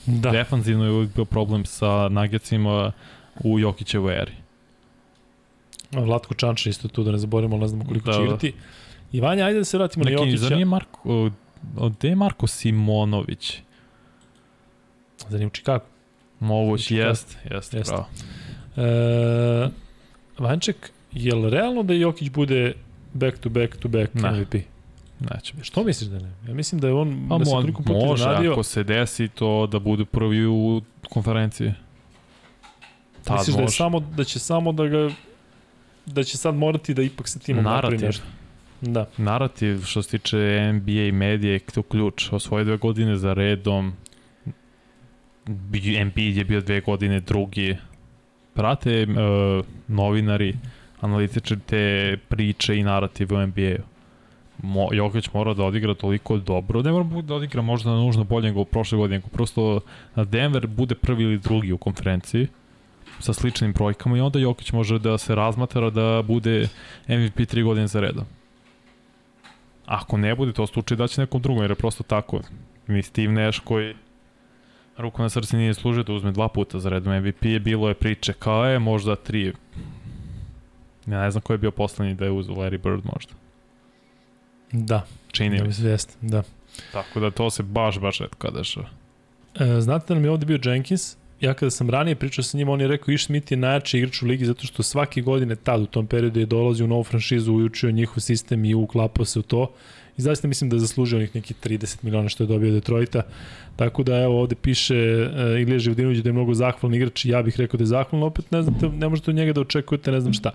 Da. 0.07 0.21
Da. 0.21 0.31
Defanzivno 0.31 0.85
je 0.85 0.91
uvijek 0.91 1.15
bio 1.15 1.25
problem 1.25 1.65
sa 1.65 2.09
Nuggetsima 2.09 2.93
u 3.45 3.59
Jokićevoj 3.59 4.23
eri. 4.23 4.33
Vlatko 5.93 6.35
Čanča 6.35 6.71
isto 6.71 6.89
tu 6.89 7.03
da 7.03 7.13
ne 7.13 7.19
zaboravimo, 7.19 7.57
ne 7.57 7.69
znamo 7.69 7.85
koliko 7.85 8.07
Da, 8.07 8.13
će 8.13 8.19
da. 8.19 8.25
igrati. 8.25 8.53
I 9.13 9.21
Vanja, 9.21 9.45
ajde 9.45 9.59
da 9.59 9.65
se 9.65 9.79
vratimo 9.79 10.05
na 10.05 10.11
Neki, 10.11 10.21
zar 10.21 10.29
Jokića. 10.29 10.55
nije 10.55 10.65
Marko, 10.65 11.31
gde 11.89 12.09
je 12.09 12.15
Marko 12.15 12.47
Simonović? 12.47 13.59
Za 15.29 15.39
njim 15.39 15.49
u 15.49 15.51
Chicago. 15.51 15.85
Moguć, 16.41 16.83
Chicago. 16.83 17.09
jest, 17.09 17.36
jest, 17.51 17.75
Jeste. 17.75 17.93
bravo. 17.93 18.09
E, 18.77 19.70
Vanček, 20.39 20.77
je 21.12 21.35
li 21.35 21.51
realno 21.51 21.83
da 21.83 21.94
Jokić 21.94 22.31
bude 22.31 22.73
back 23.15 23.39
to 23.39 23.49
back 23.49 23.77
to 23.77 23.89
back 23.89 24.15
Ne. 24.15 24.31
MVP? 24.33 24.55
Neće 25.20 25.52
biti. 25.55 25.67
Što 25.67 25.85
misliš 25.85 26.10
da 26.10 26.19
ne? 26.19 26.31
Ja 26.49 26.55
mislim 26.55 26.81
da 26.81 26.86
je 26.86 26.93
on 26.94 27.27
Pa 27.28 27.39
da 27.39 27.44
se 27.44 27.51
puta 27.77 27.93
može, 27.93 28.15
iznenadio. 28.15 28.52
ako 28.52 28.62
se 28.62 28.85
desi 28.85 29.28
to 29.28 29.67
da 29.67 29.78
bude 29.78 30.05
prvi 30.05 30.47
u 30.47 30.83
konferenciji. 31.05 31.73
Tad 33.25 33.39
Misliš 33.39 33.55
da, 33.55 33.60
je 33.60 33.65
može. 33.65 33.77
samo, 33.77 34.01
da 34.01 34.25
će 34.25 34.39
samo 34.39 34.73
da 34.73 34.86
ga 34.86 35.10
da 36.07 36.23
će 36.23 36.36
sad 36.36 36.55
morati 36.55 36.94
da 36.94 37.02
ipak 37.02 37.28
sa 37.28 37.39
timom 37.39 37.65
napravi 37.65 37.99
nešto. 37.99 38.25
Da. 38.81 39.07
Narativ 39.17 39.83
što 39.85 40.02
se 40.02 40.19
tiče 40.19 40.36
NBA 40.73 40.93
i 40.93 41.12
medije 41.12 41.52
je 41.52 41.59
to 41.60 41.83
ključ. 41.83 42.33
Osvoje 42.33 42.65
dve 42.65 42.77
godine 42.77 43.17
za 43.17 43.33
redom. 43.33 43.93
NBA 46.05 46.23
je 46.23 46.45
bio 46.45 46.61
dve 46.61 46.81
godine 46.81 47.20
drugi. 47.20 47.77
Prate 48.55 49.07
uh, 49.09 49.65
novinari, 49.89 50.55
analitičari 51.01 51.61
te 51.61 52.17
priče 52.29 52.77
i 52.79 52.83
narative 52.83 53.37
u 53.37 53.47
NBA-u. 53.47 53.83
Mo, 54.62 54.89
Jokić 54.93 55.33
mora 55.33 55.55
da 55.55 55.65
odigra 55.65 55.95
toliko 55.95 56.37
dobro, 56.37 56.83
ne 56.83 56.93
mora 56.93 57.23
da 57.23 57.35
odigra 57.35 57.62
možda 57.62 57.91
nužno 57.91 58.25
bolje 58.25 58.49
nego 58.49 58.65
prošle 58.65 58.99
godine, 58.99 59.17
nego 59.17 59.29
prosto 59.29 59.81
na 60.15 60.25
Denver 60.25 60.67
bude 60.67 60.95
prvi 60.95 61.25
ili 61.25 61.39
drugi 61.39 61.73
u 61.73 61.79
konferenciji 61.79 62.47
sa 63.19 63.33
sličnim 63.33 63.73
brojkama 63.73 64.17
i 64.17 64.20
onda 64.20 64.39
Jokić 64.39 64.73
može 64.73 64.99
da 64.99 65.19
se 65.19 65.35
razmatra 65.35 65.91
da 65.91 66.23
bude 66.23 66.69
MVP 67.09 67.49
tri 67.49 67.62
godine 67.62 67.87
za 67.87 68.01
redom. 68.01 68.25
Ako 69.87 70.17
ne 70.17 70.35
bude 70.35 70.53
to 70.53 70.67
slučaj 70.67 70.97
da 70.97 71.09
će 71.09 71.20
nekom 71.20 71.43
drugom, 71.43 71.62
jer 71.62 71.70
je 71.70 71.75
prosto 71.75 72.03
tako. 72.03 72.41
Mi 72.87 73.03
Steve 73.03 73.33
Nash 73.33 73.61
koji 73.65 73.95
ruku 75.01 75.23
na 75.23 75.29
srce 75.29 75.57
nije 75.57 75.75
služio 75.75 76.03
da 76.03 76.12
uzme 76.12 76.33
dva 76.33 76.49
puta 76.49 76.79
za 76.79 76.89
redom 76.89 77.19
MVP 77.23 77.45
je 77.45 77.61
bilo 77.61 77.89
je 77.89 77.95
priče 77.95 78.33
kao 78.33 78.65
je 78.65 78.79
možda 78.79 79.17
tri. 79.17 79.53
Ja 81.07 81.23
ne 81.23 81.31
znam 81.31 81.43
ko 81.43 81.53
je 81.53 81.59
bio 81.59 81.70
poslednji 81.70 82.15
da 82.15 82.25
je 82.25 82.31
uzeo 82.31 82.55
Larry 82.55 82.79
Bird 82.83 83.03
možda. 83.15 83.33
Da. 84.73 85.07
Čini 85.33 85.57
Da 85.57 85.62
mi 85.62 85.69
mi 85.69 85.75
se. 85.75 85.89
jeste. 85.89 86.15
Da. 86.20 86.43
Tako 86.93 87.20
da 87.20 87.31
to 87.31 87.51
se 87.51 87.62
baš, 87.62 87.99
baš 87.99 88.19
redko 88.19 88.51
dešava. 88.51 88.89
E, 89.55 89.81
znate 89.81 90.05
da 90.09 90.15
nam 90.15 90.25
je 90.25 90.31
ovde 90.31 90.47
bio 90.47 90.59
Jenkins? 90.65 91.17
Ja 91.41 91.55
kada 91.55 91.70
sam 91.70 91.91
ranije 91.91 92.15
pričao 92.15 92.45
sa 92.45 92.59
njim, 92.59 92.69
on 92.69 92.81
je 92.81 92.89
rekao 92.89 93.12
Ish 93.12 93.27
Smith 93.27 93.53
je 93.53 93.57
najjači 93.57 93.99
igrač 93.99 94.23
u 94.23 94.27
ligi 94.27 94.45
zato 94.47 94.67
što 94.67 94.83
svake 94.83 95.20
godine 95.20 95.57
tad 95.57 95.81
u 95.81 95.87
tom 95.87 96.07
periodu 96.07 96.41
je 96.41 96.47
dolazio 96.47 96.85
u 96.85 96.89
novu 96.89 97.05
franšizu, 97.05 97.53
učio 97.53 97.91
njihov 97.91 98.20
sistem 98.20 98.65
i 98.65 98.75
uklapao 98.75 99.25
se 99.25 99.39
u 99.39 99.43
to. 99.43 99.73
I 100.21 100.23
zaista 100.23 100.49
mislim 100.49 100.71
da 100.71 100.77
je 100.77 100.81
zaslužio 100.81 101.19
onih 101.19 101.35
nekih 101.35 101.57
30 101.65 102.05
miliona 102.05 102.29
što 102.29 102.43
je 102.45 102.49
dobio 102.49 102.73
Detroita. 102.73 103.23
Tako 103.77 104.03
da 104.03 104.17
evo 104.17 104.41
ovde 104.41 104.55
piše 104.55 104.95
uh, 104.95 105.61
Ilija 105.61 105.79
Živdinović 105.79 106.19
da 106.19 106.29
je 106.29 106.33
mnogo 106.33 106.55
zahvalan 106.55 106.95
igrač. 106.95 107.25
Ja 107.25 107.43
bih 107.43 107.57
rekao 107.61 107.79
da 107.79 107.83
je 107.83 107.87
zahvalan, 107.87 108.27
opet 108.27 108.51
ne 108.51 108.63
znate, 108.63 108.89
ne 108.89 109.09
možete 109.09 109.31
od 109.31 109.35
njega 109.35 109.53
da 109.53 109.61
očekujete 109.61 110.13
ne 110.13 110.21
znam 110.21 110.33
šta. 110.33 110.51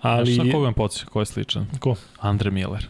Ali... 0.00 0.18
Ali, 0.18 0.34
Znaš 0.34 0.46
na 0.46 0.52
koga 0.52 0.64
vam 0.64 0.74
podsjeća, 0.74 1.06
ko 1.06 1.20
je 1.20 1.26
sličan? 1.26 1.66
Ko? 1.80 1.94
Andre 2.20 2.50
Miller. 2.50 2.86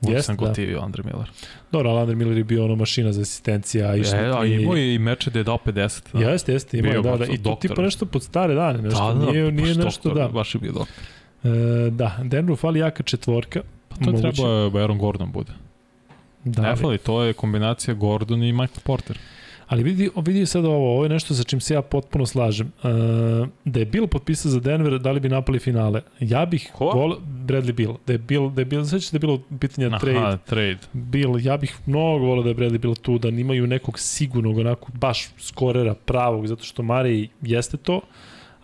Uvijek 0.00 0.24
sam 0.24 0.36
da. 0.36 0.46
gotivio 0.46 0.80
Andre 0.80 1.02
Miller. 1.02 1.30
dobro, 1.72 1.90
Alan 1.90 2.18
Miller 2.18 2.36
je 2.38 2.44
bio 2.44 2.64
ono 2.64 2.76
mašina 2.76 3.12
za 3.12 3.22
asistencija. 3.22 3.96
I 3.96 4.00
E, 4.00 4.32
a 4.38 4.44
imao 4.44 4.76
je 4.76 4.94
i 4.94 4.98
meče 4.98 5.30
da 5.30 5.38
je 5.38 5.44
dao 5.44 5.58
50. 5.66 6.02
Da. 6.12 6.30
Jeste, 6.30 6.52
jeste, 6.52 6.78
ima, 6.78 6.90
Bio 6.90 7.02
da, 7.02 7.16
da. 7.16 7.24
I 7.24 7.38
to 7.38 7.58
tipa 7.60 7.82
nešto 7.82 8.06
pod 8.06 8.22
stare 8.22 8.54
dane, 8.54 8.82
nešto. 8.82 9.14
da, 9.14 9.24
da, 9.24 9.32
nije, 9.32 9.52
nije 9.52 9.74
nešto, 9.74 9.82
doktor, 9.82 10.14
da. 10.14 10.28
Baš 10.28 10.54
je 10.54 10.60
bio 10.60 10.72
doktor. 10.72 11.04
E, 11.44 11.90
da, 11.90 12.18
Denveru 12.22 12.56
fali 12.56 12.78
jaka 12.78 13.02
četvorka. 13.02 13.60
To 14.04 14.10
Moguće. 14.10 14.32
trebao 14.32 14.70
je 14.78 14.82
Aaron 14.82 14.98
Gordon 14.98 15.32
bude. 15.32 15.52
Da, 16.44 16.62
ne 16.62 16.68
ali, 16.68 16.76
fali, 16.76 16.98
to 16.98 17.22
je 17.22 17.32
kombinacija 17.32 17.94
Gordon 17.94 18.42
i 18.42 18.52
Michael 18.52 18.80
Porter. 18.84 19.18
ali 19.68 19.82
vidi, 19.82 20.10
vidi 20.16 20.46
sad 20.46 20.64
ovo, 20.64 20.92
ovo 20.94 21.02
je 21.02 21.08
nešto 21.08 21.34
sa 21.34 21.42
čim 21.42 21.60
se 21.60 21.74
ja 21.74 21.82
potpuno 21.82 22.26
slažem. 22.26 22.66
E, 22.66 22.88
da 23.64 23.80
je 23.80 23.86
Bill 23.86 24.06
potpisao 24.06 24.50
za 24.50 24.60
Denver, 24.60 24.98
da 24.98 25.10
li 25.12 25.20
bi 25.20 25.28
napali 25.28 25.58
finale? 25.58 26.02
Ja 26.20 26.46
bih 26.46 26.70
Ko? 26.74 26.84
vol, 26.84 27.16
Bradley 27.46 27.72
Bill, 27.72 27.94
da 28.06 28.12
je 28.12 28.18
Bill, 28.18 28.50
da 28.50 28.60
je 28.60 28.64
Bill, 28.64 28.84
sveća 28.84 29.08
da 29.12 29.16
je 29.16 29.20
bilo 29.20 29.40
pitanje 29.60 29.86
Aha, 29.86 29.98
trade. 29.98 30.38
trade. 30.46 30.78
Bill, 30.92 31.46
ja 31.46 31.56
bih 31.56 31.78
mnogo 31.86 32.24
volio 32.26 32.42
da 32.42 32.48
je 32.48 32.54
Bradley 32.54 32.78
Bill 32.78 32.94
tu, 32.94 33.18
da 33.18 33.28
imaju 33.28 33.66
nekog 33.66 33.98
sigurnog, 33.98 34.58
onako, 34.58 34.92
baš 34.92 35.28
skorera 35.38 35.94
pravog, 35.94 36.46
zato 36.46 36.64
što 36.64 36.82
Mari 36.82 37.28
jeste 37.42 37.76
to, 37.76 38.00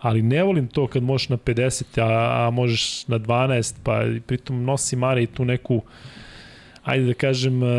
ali 0.01 0.21
ne 0.21 0.43
volim 0.43 0.67
to 0.67 0.87
kad 0.87 1.03
možeš 1.03 1.29
na 1.29 1.37
50, 1.37 2.01
a, 2.01 2.47
a 2.47 2.49
možeš 2.49 3.07
na 3.07 3.19
12, 3.19 3.75
pa 3.83 4.03
i 4.03 4.19
pritom 4.19 4.63
nosi 4.63 4.95
Mari 4.95 5.27
tu 5.27 5.45
neku 5.45 5.81
ajde 6.83 7.05
da 7.05 7.13
kažem, 7.13 7.63
uh, 7.63 7.69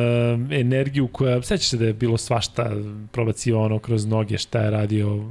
energiju 0.51 1.09
koja, 1.09 1.43
sećaš 1.43 1.69
se 1.69 1.77
da 1.77 1.85
je 1.85 1.93
bilo 1.93 2.17
svašta 2.17 2.71
probacio 3.13 3.61
ono 3.63 3.79
kroz 3.79 4.07
noge, 4.07 4.39
šta 4.39 4.61
je 4.61 4.71
radio, 4.71 5.31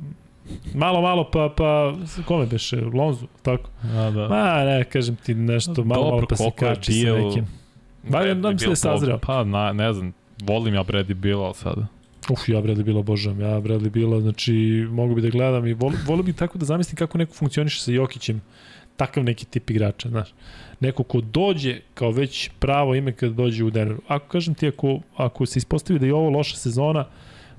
malo, 0.73 1.01
malo, 1.01 1.29
pa, 1.31 1.53
pa, 1.57 1.93
kome 2.25 2.45
beše, 2.45 2.81
Lonzu, 2.93 3.27
tako? 3.41 3.69
A, 3.83 4.11
da. 4.11 4.27
Ma, 4.27 4.63
ne, 4.63 4.83
kažem 4.83 5.15
ti 5.15 5.33
nešto, 5.33 5.83
malo, 5.83 6.09
malo 6.09 6.25
pa 6.29 6.35
se 6.35 6.51
kači 6.55 6.93
sa 6.93 7.07
Beal- 7.07 7.27
nekim. 7.27 7.47
Valjda 8.09 8.33
Bradley 8.33 8.41
nam 8.41 8.59
se 8.59 8.65
da 8.65 8.71
je 8.71 8.75
Beal 8.75 8.75
sazreo. 8.75 9.11
dobro. 9.11 9.27
Pa, 9.27 9.43
na, 9.43 9.73
ne 9.73 9.93
znam, 9.93 10.13
volim 10.43 10.73
ja 10.73 10.83
Brady 10.83 11.13
Bill, 11.13 11.43
ali 11.43 11.53
sada. 11.53 11.87
Uf, 12.29 12.49
ja 12.49 12.61
Bradley 12.61 12.83
Bila 12.83 12.99
obožavam, 12.99 13.41
ja 13.41 13.61
Bradley 13.61 13.89
Bila, 13.89 14.21
znači 14.21 14.87
mogu 14.91 15.15
bi 15.15 15.21
da 15.21 15.29
gledam 15.29 15.67
i 15.67 15.73
vol, 15.73 15.91
volio 16.05 16.23
bi 16.23 16.33
tako 16.33 16.57
da 16.57 16.65
zamislim 16.65 16.95
kako 16.95 17.17
neko 17.17 17.33
funkcioniše 17.33 17.81
sa 17.81 17.91
Jokićem, 17.91 18.41
takav 18.97 19.23
neki 19.23 19.45
tip 19.45 19.69
igrača, 19.69 20.09
znaš. 20.09 20.33
Neko 20.79 21.03
ko 21.03 21.21
dođe 21.21 21.79
kao 21.93 22.11
već 22.11 22.49
pravo 22.59 22.95
ime 22.95 23.11
kada 23.11 23.33
dođe 23.33 23.63
u 23.63 23.69
Denver. 23.69 23.97
Ako 24.07 24.27
kažem 24.27 24.53
ti, 24.53 24.67
ako, 24.67 24.99
ako 25.15 25.45
se 25.45 25.57
ispostavi 25.59 25.99
da 25.99 26.05
je 26.05 26.13
ovo 26.13 26.29
loša 26.29 26.57
sezona, 26.57 27.05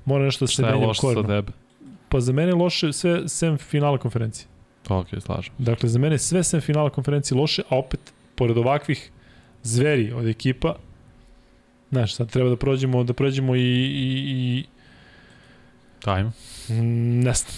mora 0.05 0.23
nešto 0.25 0.43
da 0.45 0.47
se 0.47 0.53
Šta 0.53 0.67
je 0.67 0.71
menja 0.73 0.87
loše 0.87 1.01
sa 1.01 1.07
korenu. 1.07 1.27
tebe? 1.27 1.51
Pa 2.09 2.19
za 2.19 2.33
mene 2.33 2.51
je 2.51 2.55
loše 2.55 2.93
sve 2.93 3.27
sem 3.27 3.57
finala 3.57 3.97
konferencije. 3.97 4.47
Ok, 4.89 5.07
slažem. 5.19 5.53
Dakle, 5.57 5.89
za 5.89 5.99
mene 5.99 6.15
je 6.15 6.19
sve 6.19 6.43
sem 6.43 6.61
finala 6.61 6.89
konferencije 6.89 7.37
loše, 7.37 7.61
a 7.69 7.77
opet, 7.77 7.99
pored 8.35 8.57
ovakvih 8.57 9.11
zveri 9.63 10.11
od 10.11 10.27
ekipa, 10.27 10.75
znaš, 11.91 12.15
sad 12.15 12.29
treba 12.29 12.49
da 12.49 12.55
prođemo, 12.55 13.03
da 13.03 13.13
prođemo 13.13 13.55
i, 13.55 13.59
i, 13.59 14.23
i 14.27 14.65
Ajmo. 16.05 16.31
Mm, 16.69 17.19
Ne 17.19 17.33
znam. 17.33 17.53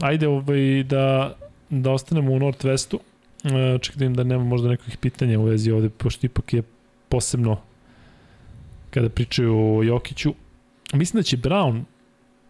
Ajde 0.00 0.28
ovaj, 0.28 0.82
da, 0.82 1.36
da 1.70 1.90
ostanemo 1.90 2.32
u 2.32 2.38
Northwestu. 2.40 2.98
E, 3.44 3.78
čekaj 3.78 4.08
da 4.08 4.14
da 4.14 4.24
nema 4.24 4.44
možda 4.44 4.68
nekih 4.68 4.96
pitanja 4.96 5.40
u 5.40 5.44
vezi 5.44 5.70
ovde, 5.70 5.88
pošto 5.88 6.26
ipak 6.26 6.52
je 6.52 6.62
posebno 7.08 7.60
kada 8.90 9.08
pričaju 9.08 9.78
o 9.78 9.82
Jokiću. 9.82 10.34
Mislim 10.92 11.18
da 11.18 11.22
će 11.22 11.36
Brown 11.36 11.82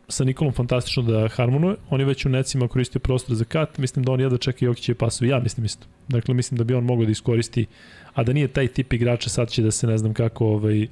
sa 0.09 0.25
Nikolom 0.25 0.53
fantastično 0.53 1.03
da 1.03 1.29
harmonuje. 1.29 1.77
On 1.91 2.01
je 2.01 2.07
već 2.07 2.27
u 2.27 2.29
necima 2.29 2.69
koristio 2.69 3.01
prostor 3.01 3.37
za 3.37 3.45
kat. 3.45 3.79
Mislim 3.79 4.05
da 4.05 4.13
on 4.13 4.21
jedva 4.21 4.39
čeka 4.39 4.65
Jokićeve 4.65 4.99
pasove. 4.99 5.31
Ja 5.31 5.41
mislim 5.41 5.65
isto. 5.65 5.87
Dakle, 6.09 6.35
mislim 6.35 6.59
da 6.59 6.65
bi 6.65 6.75
on 6.75 6.85
mogao 6.85 7.05
da 7.05 7.11
iskoristi, 7.11 7.67
a 8.15 8.23
da 8.23 8.33
nije 8.33 8.49
taj 8.49 8.69
tip 8.69 8.93
igrača, 8.93 9.31
sad 9.31 9.51
će 9.51 9.63
da 9.63 9.71
se 9.71 9.87
ne 9.87 9.99
znam 9.99 10.15
kako 10.15 10.47
ovaj, 10.47 10.89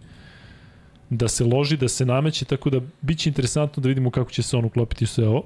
da 1.17 1.29
se 1.29 1.45
loži, 1.45 1.77
da 1.77 1.89
se 1.89 2.07
nameće, 2.07 2.45
tako 2.45 2.71
da 2.71 2.81
bit 3.01 3.19
će 3.19 3.29
interesantno 3.31 3.81
da 3.81 3.89
vidimo 3.89 4.11
kako 4.11 4.31
će 4.31 4.43
se 4.43 4.57
on 4.57 4.65
uklopiti 4.65 5.07
sve 5.07 5.29
ovo. 5.29 5.45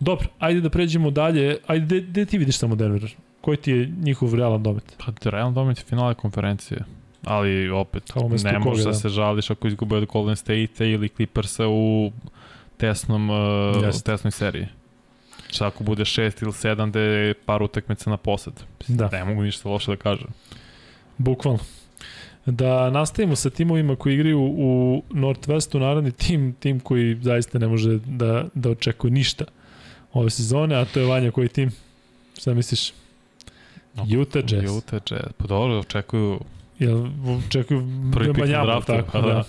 Dobro, 0.00 0.28
ajde 0.38 0.60
da 0.60 0.70
pređemo 0.70 1.10
dalje. 1.10 1.56
Ajde, 1.66 1.86
gde, 1.86 2.00
gde 2.00 2.24
ti 2.24 2.38
vidiš 2.38 2.58
samo 2.58 2.76
Denver? 2.76 3.14
Koji 3.40 3.56
ti 3.56 3.70
je 3.70 3.92
njihov 4.02 4.34
realan 4.34 4.62
domet? 4.62 4.96
Pa 4.98 5.30
realno 5.30 5.54
domet 5.54 5.78
je 5.78 5.84
finale 5.84 6.14
konferencije. 6.14 6.84
Ali 7.24 7.70
opet, 7.70 8.12
ne 8.44 8.58
možeš 8.58 8.84
da 8.84 8.90
da. 8.90 8.96
se 8.96 9.08
žališ 9.08 9.50
ako 9.50 9.68
izgube 9.68 9.96
od 9.96 10.06
Golden 10.06 10.36
State 10.36 10.90
ili 10.90 11.08
Clippersa 11.08 11.68
u 11.68 12.12
tesnom, 12.76 13.30
uh, 13.30 13.36
Jeste. 13.82 14.12
tesnoj 14.12 14.30
seriji. 14.30 14.66
Šta 15.50 15.66
ako 15.66 15.84
bude 15.84 16.04
6 16.04 16.42
ili 16.42 16.52
7 16.52 16.90
da 16.90 17.00
je 17.00 17.34
par 17.34 17.62
utakmica 17.62 18.10
na 18.10 18.16
posed. 18.16 18.52
Da. 18.88 19.08
Ne 19.12 19.24
mogu 19.24 19.42
ništa 19.42 19.68
loše 19.68 19.90
da 19.90 19.96
kažem. 19.96 20.28
Bukvalno. 21.18 21.58
Da 22.50 22.90
nastavimo 22.90 23.36
sa 23.36 23.50
timovima 23.50 23.96
koji 23.96 24.14
igraju 24.14 24.40
u 24.40 25.02
Northwestu, 25.10 25.78
naravni 25.78 26.12
tim, 26.12 26.54
tim 26.60 26.80
koji 26.80 27.18
zaista 27.22 27.58
ne 27.58 27.66
može 27.68 27.98
da, 28.06 28.44
da 28.54 28.70
očekuje 28.70 29.10
ništa 29.10 29.44
ove 30.12 30.30
sezone, 30.30 30.76
a 30.76 30.84
to 30.84 31.00
je 31.00 31.06
Vanja 31.06 31.30
koji 31.30 31.48
tim? 31.48 31.70
Šta 32.38 32.54
misliš? 32.54 32.92
Utah 34.20 34.42
Jazz. 34.52 34.76
Utah 34.76 35.00
Jazz. 35.10 35.32
Pa 35.36 35.46
dobro, 35.46 35.78
očekuju 35.78 36.40
Jel 36.78 37.06
očekuju 37.46 37.82
Prvi 38.12 38.34
pik 38.34 38.44
na 38.44 38.64
draftu, 38.64 38.92
tako 38.92 39.08
pa 39.12 39.20
da. 39.20 39.26
da. 39.26 39.44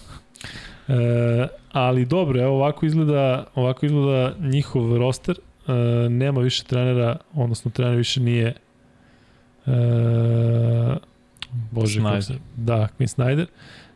E, 0.93 1.47
ali 1.71 2.05
dobro, 2.05 2.41
evo 2.41 2.55
ovako 2.55 2.85
izgleda, 2.85 3.45
ovako 3.55 3.85
izgleda 3.85 4.35
njihov 4.39 4.97
roster. 4.97 5.39
E, 5.67 6.09
nema 6.09 6.41
više 6.41 6.63
trenera, 6.63 7.17
odnosno 7.33 7.71
trener 7.71 7.97
više 7.97 8.19
nije 8.19 8.53
e, 9.65 9.71
Bože, 11.71 11.99
Snyder. 11.99 12.39
da, 12.55 12.87
Quinn 12.97 13.07
Snyder, 13.07 13.47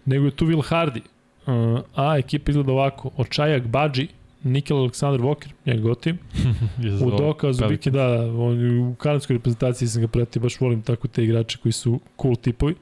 nego 0.05 0.25
je 0.25 0.31
tu 0.31 0.45
Will 0.45 0.63
Hardy. 0.69 1.01
E, 1.47 1.81
a 1.95 2.17
ekipa 2.17 2.51
izgleda 2.51 2.71
ovako, 2.71 3.11
Očajak 3.17 3.67
Badži, 3.67 4.07
Nikel 4.43 4.77
Aleksandar 4.77 5.21
Walker, 5.21 5.49
njega 5.65 5.81
gotivim, 5.81 6.19
U 7.05 7.11
dokazu 7.11 7.67
Biki, 7.67 7.91
da, 7.91 8.07
on, 8.31 8.79
u 8.79 8.95
kanadskoj 8.95 9.33
reprezentaciji 9.33 9.87
sam 9.87 10.01
ga 10.01 10.07
pratio, 10.07 10.41
baš 10.41 10.59
volim 10.59 10.81
tako 10.81 11.07
te 11.07 11.23
igrače 11.23 11.57
koji 11.57 11.71
su 11.71 11.99
cool 12.21 12.35
tipovi. 12.35 12.75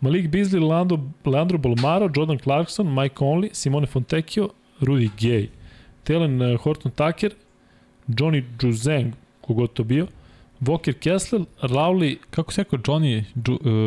Malik 0.00 0.30
Beasley, 0.30 0.68
Leandro, 0.68 0.98
Leandro 1.24 1.58
Bolmaro, 1.58 2.10
Jordan 2.16 2.38
Clarkson, 2.38 2.94
Mike 2.94 3.14
Conley, 3.18 3.50
Simone 3.52 3.86
Fontecchio, 3.86 4.48
Rudy 4.80 5.10
Gay, 5.20 5.48
Telen 6.04 6.42
uh, 6.42 6.60
Horton 6.60 6.92
Tucker, 6.92 7.32
Johnny 8.08 8.42
Juzeng, 8.58 9.12
kogod 9.40 9.72
to 9.72 9.84
bio, 9.84 10.06
Walker 10.60 10.92
Kessler, 10.92 11.44
Rowley 11.62 12.16
Kako 12.30 12.52
se 12.52 12.62
rekao 12.62 12.78
Johnny 12.78 13.24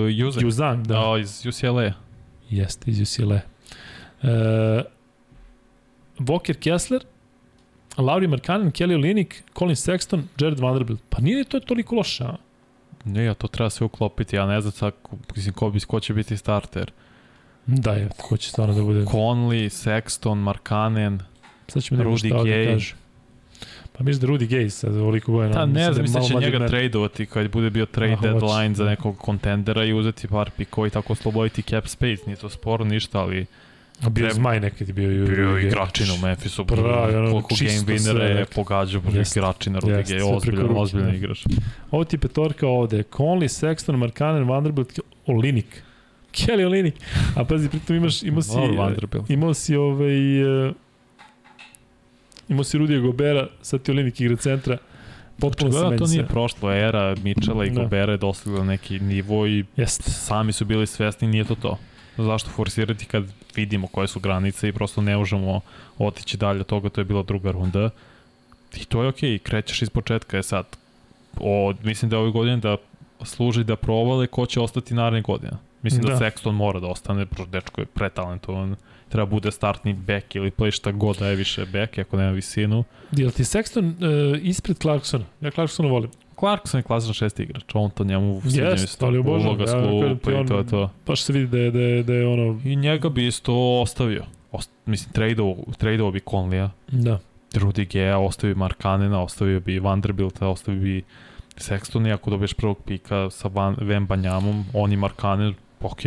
Ju, 0.09 0.27
uh? 0.27 0.43
Juzang, 0.43 0.87
da, 0.87 0.93
Da, 0.93 1.19
iz 1.21 1.45
UCLA. 1.45 1.93
jeste 2.49 2.91
iz 2.91 3.01
UCLA. 3.01 3.39
Uh, 4.23 4.29
Walker 6.19 6.53
Kessler, 6.53 7.03
Lauri 7.97 8.27
Markkanen, 8.27 8.71
Kelly 8.71 8.95
Olynyk, 8.95 9.33
Colin 9.57 9.75
Sexton, 9.75 10.23
Jared 10.39 10.59
Vanderbilt. 10.59 11.01
Pa 11.09 11.21
nije 11.21 11.43
to 11.43 11.59
toliko 11.59 11.95
loše, 11.95 12.23
a? 12.23 12.35
Ne, 13.05 13.23
ja 13.23 13.33
to 13.33 13.47
treba 13.47 13.69
sve 13.69 13.85
uklopiti, 13.85 14.35
ja 14.35 14.45
ne 14.45 14.61
znam 14.61 14.71
sad, 14.71 14.93
mislim, 15.35 15.53
ko, 15.53 15.69
bi, 15.69 15.79
ko 15.79 15.99
će 15.99 16.13
biti 16.13 16.37
starter. 16.37 16.91
Da 17.65 17.91
je, 17.91 18.09
ko 18.17 18.37
će 18.37 18.49
stvarno 18.49 18.73
da 18.75 18.81
bude. 18.81 19.05
Conley, 19.05 19.69
Sexton, 19.69 20.35
Markanen, 20.35 21.19
Sad 21.67 21.83
ćemo 21.83 22.03
da 22.03 22.09
vidimo 22.09 22.39
Rudy 22.39 22.47
Gay. 22.47 22.73
kaže. 22.73 22.95
Pa 23.93 24.03
misliš 24.03 24.21
da 24.21 24.27
Rudy 24.27 24.47
Gay 24.47 24.69
sad 24.69 24.97
ovoliko 24.97 25.31
godina. 25.31 25.53
Ta, 25.53 25.65
ne 25.65 25.73
sad 25.75 25.87
je 25.87 25.93
znam, 25.93 26.01
mislim 26.03 26.23
da 26.23 26.29
će 26.29 26.45
njega 26.45 26.59
men. 26.59 26.69
tradeovati 26.69 27.25
kad 27.25 27.51
bude 27.51 27.69
bio 27.69 27.85
trade 27.85 28.13
A, 28.13 28.17
hoće. 28.17 28.29
deadline 28.29 28.75
za 28.75 28.85
nekog 28.85 29.17
kontendera 29.17 29.85
i 29.85 29.93
uzeti 29.93 30.27
par 30.27 30.49
pikova 30.51 30.87
i 30.87 30.91
tako 30.91 31.13
osloboditi 31.13 31.61
cap 31.61 31.87
space. 31.87 32.21
Nije 32.25 32.35
to 32.35 32.49
sporo 32.49 32.85
ništa, 32.85 33.19
ali 33.19 33.45
A 34.01 34.09
bio 34.09 34.21
treba- 34.21 34.33
zmaj 34.33 34.59
nekad 34.59 34.87
je 34.87 34.93
bio. 34.93 35.11
i 35.13 35.25
bio 35.25 35.49
je 35.49 35.67
igračin 35.67 36.05
u 36.11 36.17
Memphisu. 36.17 36.65
Pravi, 36.65 37.15
ono, 37.15 37.31
koliko 37.31 37.49
game 37.55 37.71
winnera 37.71 38.21
je 38.21 38.45
pogađao 38.45 39.01
Jeste. 39.13 39.39
igračina 39.39 39.79
Rudy 39.79 39.97
Jeste, 39.97 40.15
Gay. 40.15 40.35
Ozbiljan, 40.35 40.67
ozbiljan 40.71 41.09
da. 41.09 41.15
igrač. 41.15 41.45
Ovo 41.91 42.03
ti 42.03 42.17
petorka 42.17 42.67
ovde. 42.67 43.03
Conley, 43.11 43.47
Sexton, 43.49 43.95
Markkanen, 43.95 44.43
Vanderbilt, 44.43 44.99
Olinik. 45.25 45.83
Kelly 46.31 46.65
Olinik. 46.65 46.95
A 47.35 47.43
pazi, 47.45 47.69
pritom 47.69 47.95
imaš, 47.95 48.23
imao 48.23 48.41
si, 48.41 48.51
imao 49.29 49.53
si 49.53 49.75
ovaj... 49.75 50.13
Imao 52.49 52.63
si 52.63 52.77
Rudija 52.77 52.99
Gobera, 52.99 53.47
sad 53.61 53.81
ti 53.81 53.91
Olinik 53.91 54.21
igra 54.21 54.35
centra. 54.35 54.77
Potpuno 55.39 55.71
se 55.71 55.77
Očigledno 55.77 55.89
menja 55.89 55.97
to 55.97 56.07
nije 56.07 56.27
prošlo. 56.27 56.71
Era 56.71 57.15
Mitchella 57.23 57.65
i 57.65 57.69
Da. 57.69 57.81
Gobera 57.81 58.11
je 58.11 58.17
dostigla 58.17 58.63
neki 58.63 58.99
nivo 58.99 59.47
i 59.47 59.65
Jeste. 59.77 60.11
sami 60.11 60.53
su 60.53 60.65
bili 60.65 60.87
svesni, 60.87 61.27
nije 61.27 61.43
to 61.43 61.55
to. 61.55 61.77
Zašto 62.17 62.49
forsirati 62.49 63.05
kad 63.05 63.23
vidimo 63.55 63.87
koje 63.87 64.07
su 64.07 64.19
granice 64.19 64.69
i 64.69 64.71
prosto 64.71 65.01
ne 65.01 65.17
možemo 65.17 65.61
otići 65.97 66.37
dalje 66.37 66.59
od 66.59 66.65
toga, 66.65 66.89
to 66.89 67.01
je 67.01 67.05
bila 67.05 67.23
druga 67.23 67.51
runda. 67.51 67.89
I 68.75 68.85
to 68.85 69.03
je 69.03 69.09
okej, 69.09 69.29
okay, 69.29 69.37
krećeš 69.37 69.81
iz 69.81 69.89
početka 69.89 70.37
je 70.37 70.43
sad. 70.43 70.65
O, 71.39 71.73
mislim 71.83 72.09
da 72.09 72.15
je 72.15 72.21
ove 72.21 72.31
godine 72.31 72.57
da 72.57 72.77
služi 73.23 73.63
da 73.63 73.75
provale 73.75 74.27
ko 74.27 74.45
će 74.45 74.59
ostati 74.59 74.93
naredne 74.93 75.21
godine. 75.21 75.51
Mislim 75.81 76.01
da, 76.01 76.09
Da. 76.09 76.19
Sexton 76.19 76.51
mora 76.51 76.79
da 76.79 76.87
ostane, 76.87 77.25
dečko 77.51 77.81
je 77.81 77.85
pretalentovan. 77.85 78.75
Treba 79.13 79.25
bude 79.25 79.51
startni 79.51 79.93
back 79.93 80.35
ili 80.35 80.51
play 80.51 80.71
šta 80.71 80.91
god 80.91 81.17
da 81.17 81.27
je 81.27 81.35
više 81.35 81.65
back, 81.65 81.97
ako 81.97 82.17
nema 82.17 82.31
visinu. 82.31 82.83
Jel 83.11 83.31
ti 83.31 83.43
Sexton 83.43 83.85
uh, 83.85 84.39
ispred 84.41 84.77
Clarksona? 84.77 85.25
Ja 85.41 85.51
Clarksona 85.51 85.89
volim. 85.89 86.09
Clarkson 86.39 86.79
je 86.79 86.83
klasičan 86.83 87.13
šesti 87.13 87.43
igrač, 87.43 87.63
on 87.73 87.89
to 87.89 88.03
njemu 88.03 88.41
sviđa 88.41 88.63
mi 88.63 88.69
Jest, 88.69 88.89
se 88.89 88.97
to. 88.97 89.05
ali 89.05 89.17
obožavam 89.17 89.47
Uloga 89.47 89.63
ga, 89.63 89.67
s 89.67 89.73
ja 89.73 89.79
kažem 89.81 89.99
klupa 89.99 90.31
ti, 90.31 90.43
i 90.43 90.47
to 90.47 90.57
je 90.57 90.67
to. 90.67 90.89
Baš 91.07 91.21
se 91.21 91.33
vidi 91.33 91.47
da 91.47 91.57
je, 91.57 91.71
da 91.71 91.79
je, 91.79 92.03
da 92.03 92.13
je 92.13 92.27
ono... 92.27 92.59
I 92.65 92.75
njega 92.75 93.09
bi 93.09 93.27
isto 93.27 93.81
ostavio. 93.81 94.23
Ost, 94.51 94.71
mislim, 94.85 95.13
tradeovo, 95.13 95.55
tradeovo 95.77 96.11
bi 96.11 96.19
Conleya, 96.19 96.69
Da. 96.91 97.19
Rudy 97.53 97.91
Gea, 97.93 98.17
ostavio 98.17 98.55
bi 98.55 98.59
Markanena, 98.59 99.23
ostavio 99.23 99.59
bi 99.59 99.79
Vanderbilta, 99.79 100.47
ostavio 100.47 100.81
bi 100.81 101.03
Sextona 101.57 102.07
i 102.09 102.11
ako 102.11 102.29
dobiješ 102.29 102.53
prvog 102.53 102.77
pika 102.85 103.29
sa 103.29 103.47
Van, 103.47 103.75
Vembanjamom, 103.81 104.65
on 104.73 104.91
i 104.93 104.97
Markanen, 104.97 105.53
ok, 105.81 105.99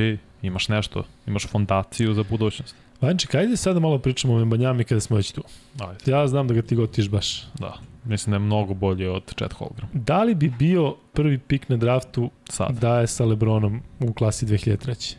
imaš 0.43 0.69
nešto, 0.69 1.05
imaš 1.27 1.47
fondaciju 1.47 2.15
za 2.15 2.25
budućnost. 2.31 2.77
Vanček, 3.01 3.35
ajde 3.35 3.57
sada 3.57 3.81
malo 3.81 3.99
pričamo 3.99 4.35
o 4.35 4.39
Membanjami 4.39 4.85
kada 4.85 5.01
smo 5.01 5.17
već 5.17 5.33
tu. 5.33 5.43
Ajde. 5.81 6.11
Ja 6.11 6.27
znam 6.29 6.49
da 6.49 6.55
ga 6.55 6.63
ti 6.63 6.77
gotiš 6.77 7.09
baš. 7.09 7.43
Da, 7.59 7.75
mislim 8.05 8.31
da 8.31 8.35
je 8.37 8.41
mnogo 8.41 8.75
bolje 8.75 9.11
od 9.11 9.35
Chet 9.39 9.53
Holmgren. 9.53 9.89
Da 9.93 10.23
li 10.23 10.35
bi 10.35 10.53
bio 10.59 10.97
prvi 11.13 11.39
pik 11.39 11.69
na 11.69 11.77
draftu 11.77 12.31
Sad. 12.49 12.79
da 12.79 13.01
je 13.01 13.07
sa 13.07 13.25
Lebronom 13.25 13.81
u 14.01 14.13
klasi 14.13 14.47
2003? 14.47 15.15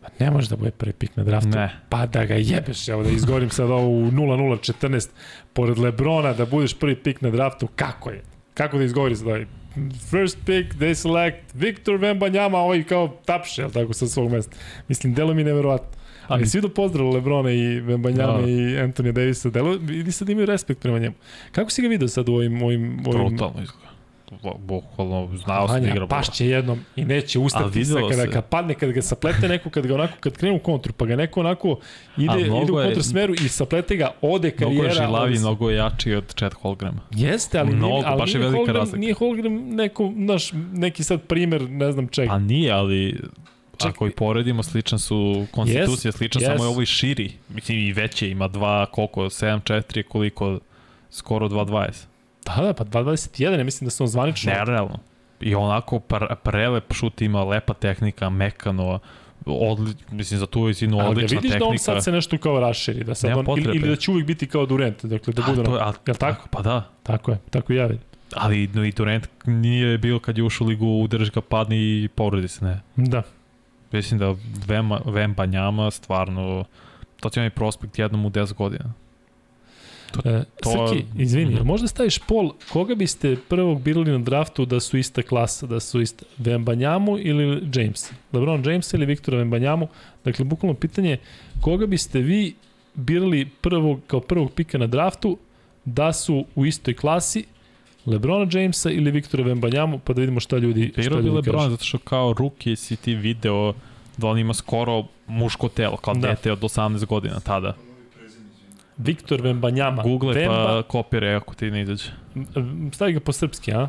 Pa 0.00 0.08
ne 0.24 0.30
može 0.30 0.48
da 0.48 0.56
bude 0.56 0.70
prvi 0.70 0.92
pik 0.92 1.16
na 1.16 1.24
draftu. 1.24 1.48
Ne. 1.48 1.80
Pa 1.88 2.06
da 2.06 2.24
ga 2.24 2.34
jebeš, 2.34 2.88
evo 2.88 3.02
da 3.02 3.10
izgovorim 3.10 3.50
sad 3.50 3.70
ovo 3.70 3.88
u 3.88 4.10
0-0-14, 4.10 5.08
pored 5.52 5.78
Lebrona 5.78 6.32
da 6.32 6.46
budeš 6.46 6.74
prvi 6.78 6.96
pik 6.96 7.20
na 7.20 7.30
draftu, 7.30 7.68
kako 7.76 8.10
je? 8.10 8.22
Kako 8.54 8.78
da 8.78 8.84
izgovori 8.84 9.16
sad 9.16 9.26
ovaj? 9.26 9.46
First 10.10 10.38
pick, 10.46 10.74
they 10.74 10.94
select 10.94 11.54
Victor 11.54 11.94
Wembanyama, 11.98 12.56
ovaj 12.56 12.84
kao 12.84 13.16
tapše, 13.24 13.62
jel 13.62 13.70
tako, 13.70 13.92
sa 13.92 14.06
svog 14.06 14.30
mesta. 14.30 14.56
Mislim, 14.88 15.14
delo 15.14 15.34
mi 15.34 15.44
neverovatno. 15.44 15.98
Ali 16.26 16.46
svi 16.46 16.60
do 16.60 16.68
pozdrav 16.68 17.10
Lebrona 17.10 17.50
i 17.50 17.80
Wembanyama 17.80 18.40
Da. 18.42 18.48
i 18.48 18.78
Antonija 18.78 19.12
Davisa, 19.12 19.50
delo, 19.50 19.78
vidi 19.80 20.12
sad 20.12 20.28
imaju 20.28 20.46
respekt 20.46 20.80
prema 20.80 20.98
njemu. 20.98 21.14
Kako 21.52 21.70
si 21.70 21.82
ga 21.82 21.88
vidio 21.88 22.08
sad 22.08 22.28
u 22.28 22.34
ovim... 22.34 22.62
ovim, 22.62 23.02
ovim 23.06 23.28
Brutalno 23.28 23.62
izgleda. 23.62 23.87
Bukvalno, 24.58 25.28
znao 25.36 25.68
sam 25.68 25.82
da 25.82 25.88
igra 25.88 26.06
pašće 26.06 26.46
jednom 26.46 26.80
i 26.96 27.04
neće 27.04 27.38
ustati 27.38 27.78
videlo 27.78 28.08
kada, 28.08 28.22
se. 28.22 28.30
kad 28.30 28.44
padne, 28.44 28.74
kad 28.74 28.92
ga 28.92 29.02
saplete 29.02 29.48
neko, 29.48 29.70
kad 29.70 29.86
ga 29.86 29.94
onako, 29.94 30.12
kad 30.20 30.36
krene 30.36 30.56
u 30.56 30.60
kontru, 30.60 30.92
pa 30.92 31.06
ga 31.06 31.16
neko 31.16 31.40
onako 31.40 31.78
ide, 32.16 32.30
A 32.30 32.38
ide 32.38 32.50
u 32.50 32.78
je- 32.78 32.84
kontrasmeru 32.84 33.34
i 33.34 33.48
saplete 33.48 33.96
ga, 33.96 34.10
ode 34.22 34.52
Mnogo 34.58 34.72
je 34.72 34.78
karijera. 34.78 34.94
žilavi, 34.96 35.16
ali- 35.26 35.38
mnogo 35.38 35.70
je 35.70 35.76
jači 35.76 36.14
od 36.14 36.34
Chet 36.34 36.54
Holmgrena. 36.54 37.00
Jeste, 37.10 37.58
ali, 37.58 37.70
Mnogo, 37.70 37.94
nije, 37.94 38.04
ali 38.06 38.18
baš 38.18 38.28
je 38.28 38.34
nije, 38.34 38.40
velika 38.40 38.56
Holmgren, 38.56 38.76
razlika. 38.76 38.98
nije 38.98 39.14
Holmgren 39.14 39.74
neko, 39.74 40.12
naš, 40.14 40.50
neki 40.72 41.04
sad 41.04 41.22
primer, 41.22 41.62
ne 41.62 41.92
znam 41.92 42.08
čega. 42.08 42.28
Pa 42.28 42.38
nije, 42.38 42.72
ali 42.72 43.20
Čekaj. 43.72 43.90
ako 43.90 44.06
i 44.06 44.10
poredimo, 44.10 44.62
sličan 44.62 44.98
su 44.98 45.46
konstitucije, 45.50 46.12
sličan, 46.12 46.42
yes. 46.42 46.46
samo 46.46 46.64
je 46.64 46.68
ovo 46.68 46.82
i 46.82 46.86
širi. 46.86 47.32
Mislim, 47.48 47.78
i 47.78 47.92
veće, 47.92 48.30
ima 48.30 48.48
dva, 48.48 48.86
koliko, 48.86 49.22
7-4, 49.22 50.02
koliko, 50.02 50.58
skoro 51.10 51.48
2-20. 51.48 52.06
Da, 52.46 52.62
da, 52.62 52.72
pa 52.72 52.84
2.21, 52.84 53.58
ja 53.58 53.64
mislim 53.64 53.86
da 53.86 53.90
se 53.90 54.02
on 54.02 54.08
zvanično... 54.08 54.52
Nerealno. 54.52 54.98
I 55.40 55.54
onako 55.54 55.98
pr 56.00 56.24
prelep 56.42 56.92
šut 56.92 57.20
ima, 57.22 57.44
lepa 57.44 57.74
tehnika, 57.74 58.30
mekano, 58.30 58.98
odli, 59.46 59.94
mislim, 60.10 60.40
za 60.40 60.46
tu 60.46 60.62
visinu 60.62 60.96
ali 60.98 61.04
ga 61.04 61.10
odlična 61.10 61.36
vidiš 61.36 61.50
tehnika. 61.50 61.64
da 61.64 61.70
on 61.70 61.78
sad 61.78 62.04
se 62.04 62.12
nešto 62.12 62.38
kao 62.38 62.60
raširi, 62.60 63.04
da 63.04 63.14
sad 63.14 63.28
Nema 63.30 63.40
on, 63.40 63.46
ili, 63.46 63.64
potrebe. 63.64 63.78
ili 63.78 63.88
da 63.88 63.96
će 63.96 64.10
uvijek 64.10 64.26
biti 64.26 64.46
kao 64.46 64.66
Durant, 64.66 65.04
dakle 65.04 65.32
da 65.32 65.42
A, 65.42 65.50
bude 65.50 65.62
to, 65.64 65.70
ono, 65.70 65.78
je, 65.78 65.84
a, 66.10 66.14
tako? 66.14 66.48
Pa 66.50 66.62
da, 66.62 66.88
Tako 67.02 67.30
je, 67.30 67.38
tako 67.50 67.72
i 67.72 67.76
ja 67.76 67.86
vidim. 67.86 68.02
ali 68.34 68.66
no, 68.74 68.84
i 68.84 68.92
Durant 68.92 69.28
nije 69.46 69.98
bio 69.98 70.18
kad 70.18 70.38
je 70.38 70.44
ušao 70.44 70.64
u 70.64 70.68
ligu, 70.68 70.86
udrži 70.86 71.30
ga, 71.30 71.40
padne 71.40 71.76
i 71.76 72.08
povredi 72.14 72.48
se, 72.48 72.64
ne. 72.64 72.80
Da. 72.96 73.22
Mislim 73.92 74.18
da 74.20 74.34
Vemba, 74.66 75.00
Vemba 75.04 75.46
njama 75.46 75.90
stvarno, 75.90 76.64
to 77.20 77.30
će 77.30 77.40
mi 77.40 77.50
prospekt 77.50 77.98
jednom 77.98 78.26
u 78.26 78.30
10 78.30 78.54
godina. 78.54 78.92
E, 80.18 80.44
to- 80.62 80.88
Srki, 80.88 81.04
izvini, 81.16 81.54
Mhm. 81.54 81.66
možda 81.66 81.88
staviš 81.88 82.18
pol, 82.18 82.52
koga 82.68 82.94
biste 82.94 83.36
prvog 83.48 83.82
birali 83.82 84.10
na 84.10 84.18
draftu 84.18 84.64
da 84.64 84.80
su 84.80 84.98
ista 84.98 85.22
klasa, 85.22 85.66
da 85.66 85.80
su 85.80 86.00
ista 86.00 86.24
Vembanjamu 86.38 87.18
ili 87.18 87.44
James? 87.74 88.12
LeBron 88.32 88.62
James 88.66 88.92
ili 88.92 89.06
Viktora 89.06 89.38
Vembanjamu? 89.38 89.88
Dakle, 90.24 90.44
bukvalno 90.44 90.74
pitanje, 90.74 91.16
koga 91.60 91.86
biste 91.86 92.20
vi 92.20 92.54
birali 92.94 93.48
prvog, 93.60 94.00
kao 94.06 94.20
prvog 94.20 94.52
pika 94.52 94.78
na 94.78 94.86
draftu 94.86 95.38
da 95.84 96.12
su 96.12 96.44
u 96.54 96.66
istoj 96.66 96.94
klasi 96.94 97.44
Lebrona 98.06 98.46
Jamesa 98.52 98.90
ili 98.90 99.10
Viktora 99.10 99.44
Vembanjamu, 99.44 99.98
pa 99.98 100.12
da 100.12 100.20
vidimo 100.20 100.40
šta 100.40 100.58
ljudi, 100.58 100.88
šta 100.92 101.00
Birao 101.02 101.18
bi 101.18 101.24
ljudi 101.24 101.36
Lebron, 101.36 101.56
kažu. 101.56 101.70
zato 101.70 101.84
što 101.84 101.98
kao 101.98 102.32
ruki 102.32 102.76
si 102.76 102.96
ti 102.96 103.14
video 103.14 103.74
da 104.16 104.26
on 104.26 104.38
ima 104.38 104.54
skoro 104.54 105.04
muško 105.26 105.68
telo, 105.68 105.96
kao 105.96 106.14
da. 106.14 106.28
dete 106.28 106.52
od 106.52 106.60
18 106.60 107.04
godina 107.06 107.40
tada. 107.40 107.74
Viktor 108.98 109.40
Vembanjama. 109.42 110.02
Google 110.02 110.34
Vemba, 110.34 110.64
pa 110.66 110.82
kopire 110.82 111.34
ako 111.34 111.54
ti 111.54 111.70
ne 111.70 111.82
izađe. 111.82 112.10
Stavi 112.92 113.12
ga 113.12 113.20
po 113.20 113.32
srpski, 113.32 113.72
a? 113.72 113.88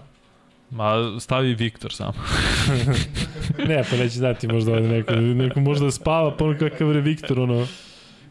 Ma 0.71 1.19
stavi 1.19 1.53
Viktor 1.53 1.93
sam. 1.93 2.11
Ne, 3.67 3.83
pa 3.89 3.95
neće 3.95 4.17
znati 4.17 4.47
možda 4.47 4.71
ovaj 4.71 4.83
neko, 4.83 5.13
neko 5.15 5.59
možda 5.59 5.91
spava, 5.91 6.38
pa 6.38 6.45
ono 6.45 6.57
kakav 6.59 6.95
je 6.95 7.01
Viktor, 7.01 7.39
ono, 7.39 7.67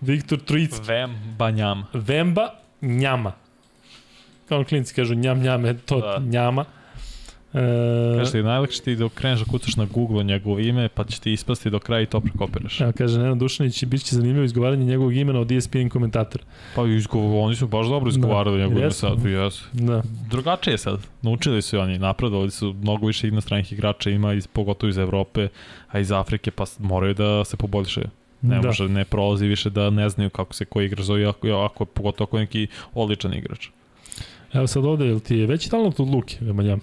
Viktor 0.00 0.38
Trojicki. 0.38 0.86
Vem 0.86 1.34
Banjam. 1.38 1.86
Vemba, 1.92 2.48
njama. 2.82 3.32
Kao 4.48 4.64
klinci 4.64 4.94
kažu 4.94 5.14
njam 5.14 5.40
njame, 5.42 5.78
to 5.78 6.00
Da. 6.00 6.18
njama. 6.20 6.64
E, 7.54 8.16
Kažeš 8.18 8.32
ti, 8.32 8.42
najlakše 8.42 8.82
ti 8.82 8.96
dok 8.96 9.12
kreneš 9.14 9.40
da 9.40 9.44
kucaš 9.44 9.76
na 9.76 9.86
Google 9.94 10.24
njegovo 10.24 10.58
ime, 10.58 10.88
pa 10.88 11.04
će 11.04 11.20
ti 11.20 11.32
ispasti 11.32 11.70
do 11.70 11.78
kraja 11.78 12.02
i 12.02 12.06
to 12.06 12.20
prekopiraš. 12.20 12.80
Evo 12.80 12.92
kaže 12.98 13.18
Nenad 13.18 13.38
Dušanić, 13.38 13.84
bit 13.84 14.04
će 14.04 14.16
zanimljivo 14.16 14.44
izgovaranje 14.44 14.84
njegovog 14.84 15.16
imena 15.16 15.40
od 15.40 15.52
ESPN 15.52 15.88
komentatora. 15.88 16.44
Pa 16.76 16.86
izgovo, 16.86 17.42
oni 17.42 17.56
su 17.56 17.66
baš 17.66 17.86
dobro 17.86 18.08
izgovarali 18.10 18.58
Da. 18.58 18.62
njegovo 18.64 18.80
ime 18.80 18.90
sad, 18.90 19.24
jesu. 19.24 19.64
Da. 19.72 20.02
Drugačije 20.30 20.74
je 20.74 20.78
sad. 20.78 21.00
Naučili 21.22 21.62
su 21.62 21.78
oni, 21.78 21.98
napredovali 21.98 22.50
su 22.50 22.72
mnogo 22.72 23.06
više 23.06 23.28
inostranih 23.28 23.72
igrača, 23.72 24.10
ima 24.10 24.32
iz, 24.32 24.46
pogotovo 24.46 24.90
iz 24.90 24.98
Evrope, 24.98 25.48
a 25.88 25.98
iz 25.98 26.12
Afrike, 26.12 26.50
pa 26.50 26.64
moraju 26.78 27.14
da 27.14 27.44
se 27.44 27.56
poboljšaju. 27.56 28.06
Ne 28.42 28.60
da. 28.60 28.66
može, 28.66 28.88
ne 28.88 29.04
prolazi 29.04 29.46
više 29.46 29.70
da 29.70 29.90
ne 29.90 30.08
znaju 30.08 30.30
kako 30.30 30.54
se 30.54 30.64
koji 30.64 30.86
igrač 30.86 31.04
zove, 31.04 31.26
ako, 31.26 31.48
ako 31.48 31.84
pogotovo 31.84 32.28
ako 32.28 32.36
je 32.36 32.40
neki 32.40 32.66
odličan 32.94 33.34
igrač. 33.34 33.68
Evo 34.52 34.66
sad 34.66 34.84
ovde, 34.84 35.06
jel 35.06 35.20
ti 35.20 35.36
je 35.36 35.46
veći 35.46 35.70
talent 35.70 36.00
od 36.00 36.08
Luke, 36.08 36.36
Vemanjama? 36.40 36.82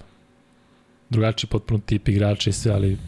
Drugačiji 1.10 1.48
potpuno 1.50 1.80
tip 1.86 2.08
igrača 2.08 2.50
i 2.50 2.52
sve, 2.52 2.72
ali 2.72 2.98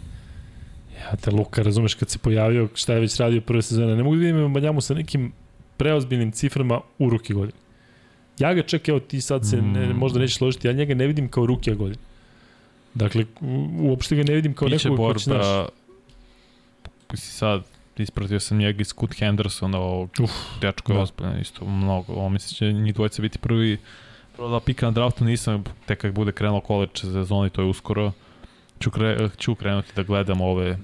ja 1.01 1.17
te 1.17 1.31
Luka, 1.31 1.63
razumeš, 1.63 1.95
kad 1.95 2.11
se 2.11 2.19
pojavio, 2.19 2.69
šta 2.75 2.95
je 2.95 3.01
već 3.01 3.17
radio 3.17 3.41
prve 3.41 3.63
sezone, 3.63 3.97
ne 3.97 4.03
mogu 4.03 4.17
da 4.17 4.21
vidim 4.21 4.37
Vemanjamu 4.37 4.81
sa 4.81 4.95
nekim 4.95 5.33
preozbiljnim 5.77 6.33
ciframa 6.33 6.81
u 6.99 7.11
ruki 7.11 7.33
godine. 7.35 7.59
Ja 8.39 8.55
ga 8.55 8.63
čak, 8.63 8.89
evo 8.89 9.01
ti 9.01 9.21
sad 9.21 9.49
se 9.49 9.57
ne, 9.63 9.87
Mm. 9.87 9.97
možda 9.99 10.19
nećeš 10.19 10.37
složiti, 10.37 10.69
ja 10.69 10.73
njega 10.73 10.95
ne 10.95 11.07
vidim 11.07 11.29
kao 11.29 11.47
rukija 11.47 11.75
godine. 11.77 12.01
Dakle, 12.95 13.25
uopšte 13.81 14.17
ga 14.17 14.23
ne 14.23 14.35
vidim 14.35 14.55
kao 14.55 14.69
Biće 14.69 14.89
nekog 14.91 15.07
ko 15.15 15.19
će, 15.19 15.31
borba, 15.31 15.69
si 17.15 17.33
sad, 17.33 17.63
ispratio 17.97 18.41
sam 18.41 18.59
njega 18.59 18.81
iz 18.81 18.87
Scoot 18.87 19.15
Hendersona, 19.19 19.79
ovog 19.79 20.11
dečko 20.61 20.93
je 20.93 20.97
da. 20.97 21.03
ozbiljan 21.03 21.41
isto 21.41 21.65
mnogo. 21.65 22.13
Ovo 22.13 22.29
mislim 22.29 22.55
će 22.57 22.73
njih 22.81 22.95
dvojica 22.95 23.23
biti 23.23 23.39
prvi 23.39 23.79
prvo 24.39 24.49
da 24.49 24.61
pika 24.61 24.87
na 24.87 24.93
draftu 24.93 25.25
nisam, 25.25 25.65
tek 25.87 25.99
kad 25.99 26.13
bude 26.13 26.33
krenuo 26.33 26.61
college 26.67 26.93
sezoni, 26.95 27.51
to 27.51 27.63
je 27.63 27.69
uskoro. 27.69 28.13
Ću, 28.81 28.91
kre, 28.91 29.29
ću 29.39 29.55
krenuti 29.55 29.93
da 29.97 30.03
gledam 30.03 30.41
ove 30.41 30.71
uh, 30.71 30.79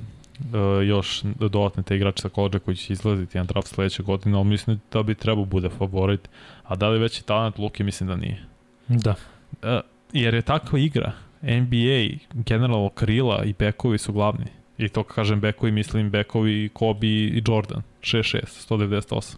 još 0.86 1.22
dodatne 1.22 1.82
te 1.82 1.96
igrače 1.96 2.22
sa 2.22 2.28
koleđa 2.28 2.58
koji 2.58 2.76
će 2.76 2.92
izlaziti 2.92 3.38
na 3.38 3.44
draft 3.44 3.68
sledeće 3.68 4.02
godine, 4.02 4.36
ali 4.36 4.44
mislim 4.44 4.80
da 4.92 5.02
bi 5.02 5.14
trebao 5.14 5.44
bude 5.44 5.68
favorit. 5.68 6.28
A 6.62 6.76
da 6.76 6.88
li 6.88 6.98
veći 6.98 7.24
talent 7.24 7.58
Luki, 7.58 7.84
mislim 7.84 8.08
da 8.08 8.16
nije. 8.16 8.44
da. 8.88 9.14
Uh, 9.62 9.68
jer 10.12 10.34
je 10.34 10.42
takva 10.42 10.78
igra. 10.78 11.12
NBA, 11.42 12.18
generalno 12.32 12.88
krila 12.88 13.44
i 13.44 13.54
bekovi 13.58 13.98
su 13.98 14.12
glavni. 14.12 14.46
I 14.78 14.88
to 14.88 15.02
kažem 15.02 15.40
bekovi, 15.40 15.72
mislim 15.72 16.10
bekovi 16.10 16.70
Kobe 16.72 17.06
i 17.06 17.42
Jordan. 17.46 17.82
6-6, 18.00 18.40
198. 18.70 19.36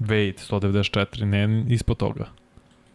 Wade, 0.00 0.38
194, 0.50 1.24
ne 1.24 1.64
ispod 1.68 1.96
toga. 1.96 2.26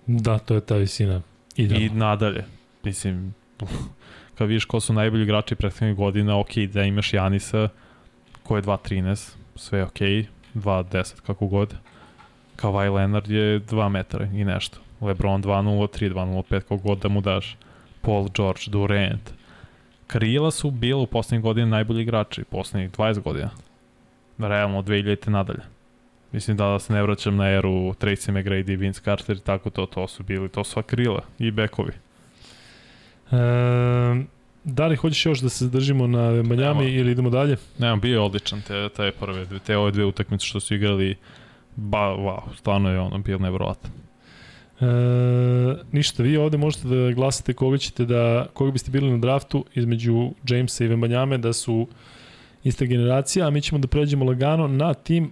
Da, 0.08 0.40
to 0.40 0.56
je 0.56 0.62
ta 0.62 0.76
visina. 0.76 1.22
Idealno. 1.56 1.86
I 1.86 1.90
nadalje. 1.90 2.46
Mislim, 2.84 3.34
kad 4.38 4.48
vidiš 4.48 4.66
ko 4.66 4.80
su 4.80 4.94
najbolji 4.94 5.24
igrači 5.24 5.56
prethodnih 5.56 5.98
godina, 5.98 6.40
ok, 6.40 6.58
da 6.74 6.84
imaš 6.84 7.14
Janisa, 7.14 7.70
ko 8.44 8.56
je 8.56 8.64
2.13, 8.64 9.36
sve 9.56 9.80
je 9.80 9.84
ok, 9.84 10.00
2.10 10.00 11.22
kako 11.22 11.48
god. 11.48 11.76
Kawhi 12.56 12.94
Leonard 12.94 13.30
je 13.30 13.60
2 13.60 13.90
metara 13.90 14.26
i 14.26 14.46
nešto. 14.46 14.78
LeBron 15.02 15.44
2.03, 15.44 16.14
2.05 16.14 16.60
kako 16.60 16.78
god 16.78 16.98
da 16.98 17.10
mu 17.10 17.22
daš. 17.22 17.58
Paul 18.02 18.28
George, 18.36 18.62
Durant. 18.68 19.32
Krila 20.08 20.52
su 20.52 20.72
bila 20.72 21.02
u 21.02 21.08
poslednjih 21.08 21.44
godina 21.44 21.68
najbolji 21.68 22.02
igrači, 22.02 22.44
poslednjih 22.44 22.92
20 22.92 23.22
godina. 23.22 23.50
Realno 24.38 24.80
od 24.80 24.86
2000 24.86 25.30
nadalje. 25.30 25.73
Mislim 26.34 26.58
da 26.58 26.80
se 26.80 26.94
ne 26.94 27.02
vraćam 27.02 27.36
na 27.36 27.50
eru 27.50 27.72
Tracy 27.72 28.32
McGrady, 28.32 28.78
Vince 28.78 29.02
Carter 29.02 29.38
i 29.38 29.40
tako 29.40 29.70
to, 29.70 29.86
to 29.86 30.08
su 30.08 30.24
bili, 30.24 30.50
to 30.50 30.64
sva 30.64 30.82
krila 30.82 31.22
i 31.40 31.52
bekovi. 31.52 31.92
E, 33.32 33.36
da 34.64 34.88
li 34.88 34.96
hoćeš 34.96 35.26
još 35.26 35.40
da 35.40 35.50
se 35.50 35.66
zadržimo 35.66 36.08
na 36.08 36.28
Evo. 36.28 36.84
ili 36.84 37.12
idemo 37.12 37.30
dalje? 37.30 37.58
Ne, 37.78 37.96
bio 37.96 38.14
je 38.14 38.20
odličan 38.20 38.62
te, 38.62 38.90
te 38.90 39.12
prve, 39.12 39.46
te 39.66 39.78
ove 39.78 39.92
dve 39.92 40.06
utakmice 40.06 40.46
što 40.46 40.60
su 40.60 40.76
igrali, 40.76 41.16
ba, 41.76 41.98
wow, 41.98 42.42
stvarno 42.58 42.90
je 42.90 43.00
ono 43.00 43.18
bio 43.18 43.38
nevjerovatan. 43.38 43.92
E, 44.82 44.86
ništa, 45.92 46.24
vi 46.24 46.38
ovde 46.38 46.58
možete 46.58 46.88
da 46.88 47.12
glasate 47.12 47.54
koga 47.54 47.78
ćete 47.78 48.06
da, 48.06 48.46
koga 48.54 48.72
biste 48.72 48.92
bili 48.92 49.12
na 49.12 49.18
draftu 49.18 49.66
između 49.74 50.32
Jamesa 50.48 50.84
i 50.84 50.88
Vembanjame 50.88 51.38
da 51.38 51.54
su 51.54 51.88
ista 52.64 52.86
generacija, 52.86 53.48
a 53.48 53.50
mi 53.50 53.62
ćemo 53.62 53.80
da 53.80 53.88
pređemo 53.88 54.26
lagano 54.26 54.68
na 54.68 54.94
tim 54.94 55.32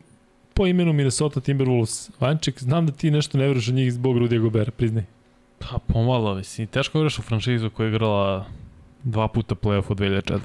po 0.62 0.68
imenu 0.68 0.94
Minnesota 0.94 1.42
Timberwolves. 1.42 2.10
Vanček, 2.20 2.60
znam 2.60 2.86
da 2.86 2.92
ti 2.92 3.12
nešto 3.12 3.38
ne 3.38 3.48
veruješ 3.48 3.68
od 3.68 3.74
njih 3.74 3.94
zbog 3.94 4.18
Rudija 4.18 4.42
Gobera, 4.42 4.72
priznaj. 4.72 5.04
Pa 5.60 5.80
pomalo, 5.88 6.36
mislim, 6.36 6.68
teško 6.68 6.98
igraš 6.98 7.20
u 7.20 7.22
franšizu 7.22 7.70
koja 7.70 7.86
je 7.86 7.90
igrala 7.90 8.46
dva 9.04 9.28
puta 9.28 9.56
playoff 9.56 9.84
od 9.90 9.98
2004. 10.00 10.40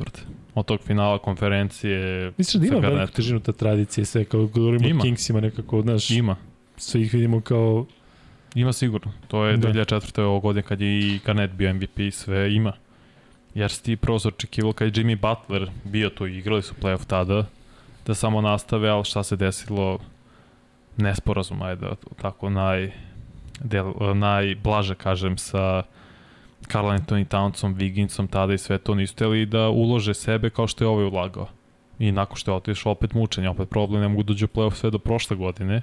Od 0.54 0.66
tog 0.66 0.80
finala 0.80 1.18
konferencije 1.18 2.32
Misliš 2.38 2.60
da 2.60 2.66
ima 2.66 2.88
veliku 2.88 3.12
težinu 3.12 3.40
ta 3.40 3.52
tradicija 3.52 4.04
sve, 4.04 4.24
kao 4.24 4.46
govorimo 4.46 4.86
o 4.86 4.88
Ima. 4.88 5.02
Kingsima 5.02 5.40
nekako, 5.40 5.82
znaš, 5.82 6.10
Ima, 6.10 6.36
sve 6.76 7.02
ih 7.02 7.14
vidimo 7.14 7.40
kao, 7.40 7.86
ima 8.54 8.72
sigurno. 8.72 9.12
To 9.28 9.44
je 9.44 9.56
Da. 9.56 9.72
2004. 9.72 10.20
ovo 10.20 10.40
godine 10.40 10.62
kad 10.62 10.80
je 10.80 10.98
i 10.98 11.20
Garnett 11.26 11.54
bio 11.54 11.74
MVP, 11.74 12.12
sve 12.12 12.54
ima. 12.54 12.72
Jer 13.54 13.70
si 13.70 13.82
ti 13.82 13.96
prosto 13.96 14.28
očekivalo 14.28 14.72
kad 14.72 14.96
je 14.96 15.04
Jimmy 15.04 15.16
Butler 15.20 15.70
bio 15.84 16.10
tu 16.10 16.26
i 16.26 16.38
igrali 16.38 16.62
su 16.62 16.74
playoff 16.82 17.06
tada, 17.06 17.46
da 18.06 18.14
samo 18.14 18.40
nastave, 18.40 18.88
ali 18.88 19.04
šta 19.04 19.22
se 19.22 19.36
desilo, 19.36 19.98
nesporazum, 20.96 21.62
ajde, 21.62 21.86
tako 22.22 22.50
naj, 22.50 22.92
del, 23.60 23.92
najblaže 24.14 24.94
kažem, 24.94 25.38
sa 25.38 25.82
Carl 26.72 26.86
Anthony 26.86 27.24
Townsom, 27.24 27.74
Wigginsom 27.76 28.28
tada 28.30 28.54
i 28.54 28.58
sve 28.58 28.78
to 28.78 28.94
nisu 28.94 29.14
teli 29.14 29.46
da 29.46 29.68
ulože 29.68 30.14
sebe 30.14 30.50
kao 30.50 30.66
što 30.66 30.84
je 30.84 30.88
ovaj 30.88 31.04
ulagao. 31.04 31.48
I 31.98 32.12
nakon 32.12 32.36
što 32.36 32.50
je 32.50 32.56
otišao 32.56 32.92
opet 32.92 33.14
mučenje, 33.14 33.48
opet 33.48 33.70
problem, 33.70 34.00
ne 34.00 34.08
mogu 34.08 34.22
da 34.22 34.32
uđu 34.32 34.44
u 34.44 34.48
playoff 34.48 34.74
sve 34.74 34.90
do 34.90 34.98
prošle 34.98 35.36
godine, 35.36 35.82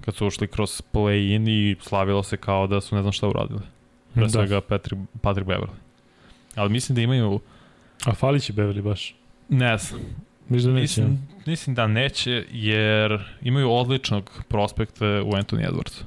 kad 0.00 0.14
su 0.14 0.26
ušli 0.26 0.48
kroz 0.48 0.82
play-in 0.92 1.48
i 1.48 1.76
slavilo 1.80 2.22
se 2.22 2.36
kao 2.36 2.66
da 2.66 2.80
su 2.80 2.94
ne 2.94 3.02
znam 3.02 3.12
šta 3.12 3.28
uradili. 3.28 3.60
Pre 4.14 4.22
Da. 4.22 4.28
svega 4.28 4.60
Patrick, 4.60 5.02
Patrick 5.22 5.48
Beverly. 5.48 5.76
Ali 6.56 6.70
mislim 6.70 6.96
da 6.96 7.02
imaju, 7.02 7.40
a 8.04 8.14
fali 8.14 8.40
će 8.40 8.52
Beverly 8.52 8.82
baš. 8.82 9.14
ne 9.48 9.78
znam, 9.78 10.00
Misliš 10.52 10.64
da 10.64 10.72
neće? 10.72 11.00
Mislim, 11.00 11.18
mislim 11.46 11.74
da 11.74 11.86
neće, 11.86 12.44
jer 12.50 13.18
imaju 13.42 13.70
odličnog 13.70 14.44
prospekta 14.48 15.04
u 15.06 15.32
Anthony 15.32 15.68
Edwardsu. 15.68 16.02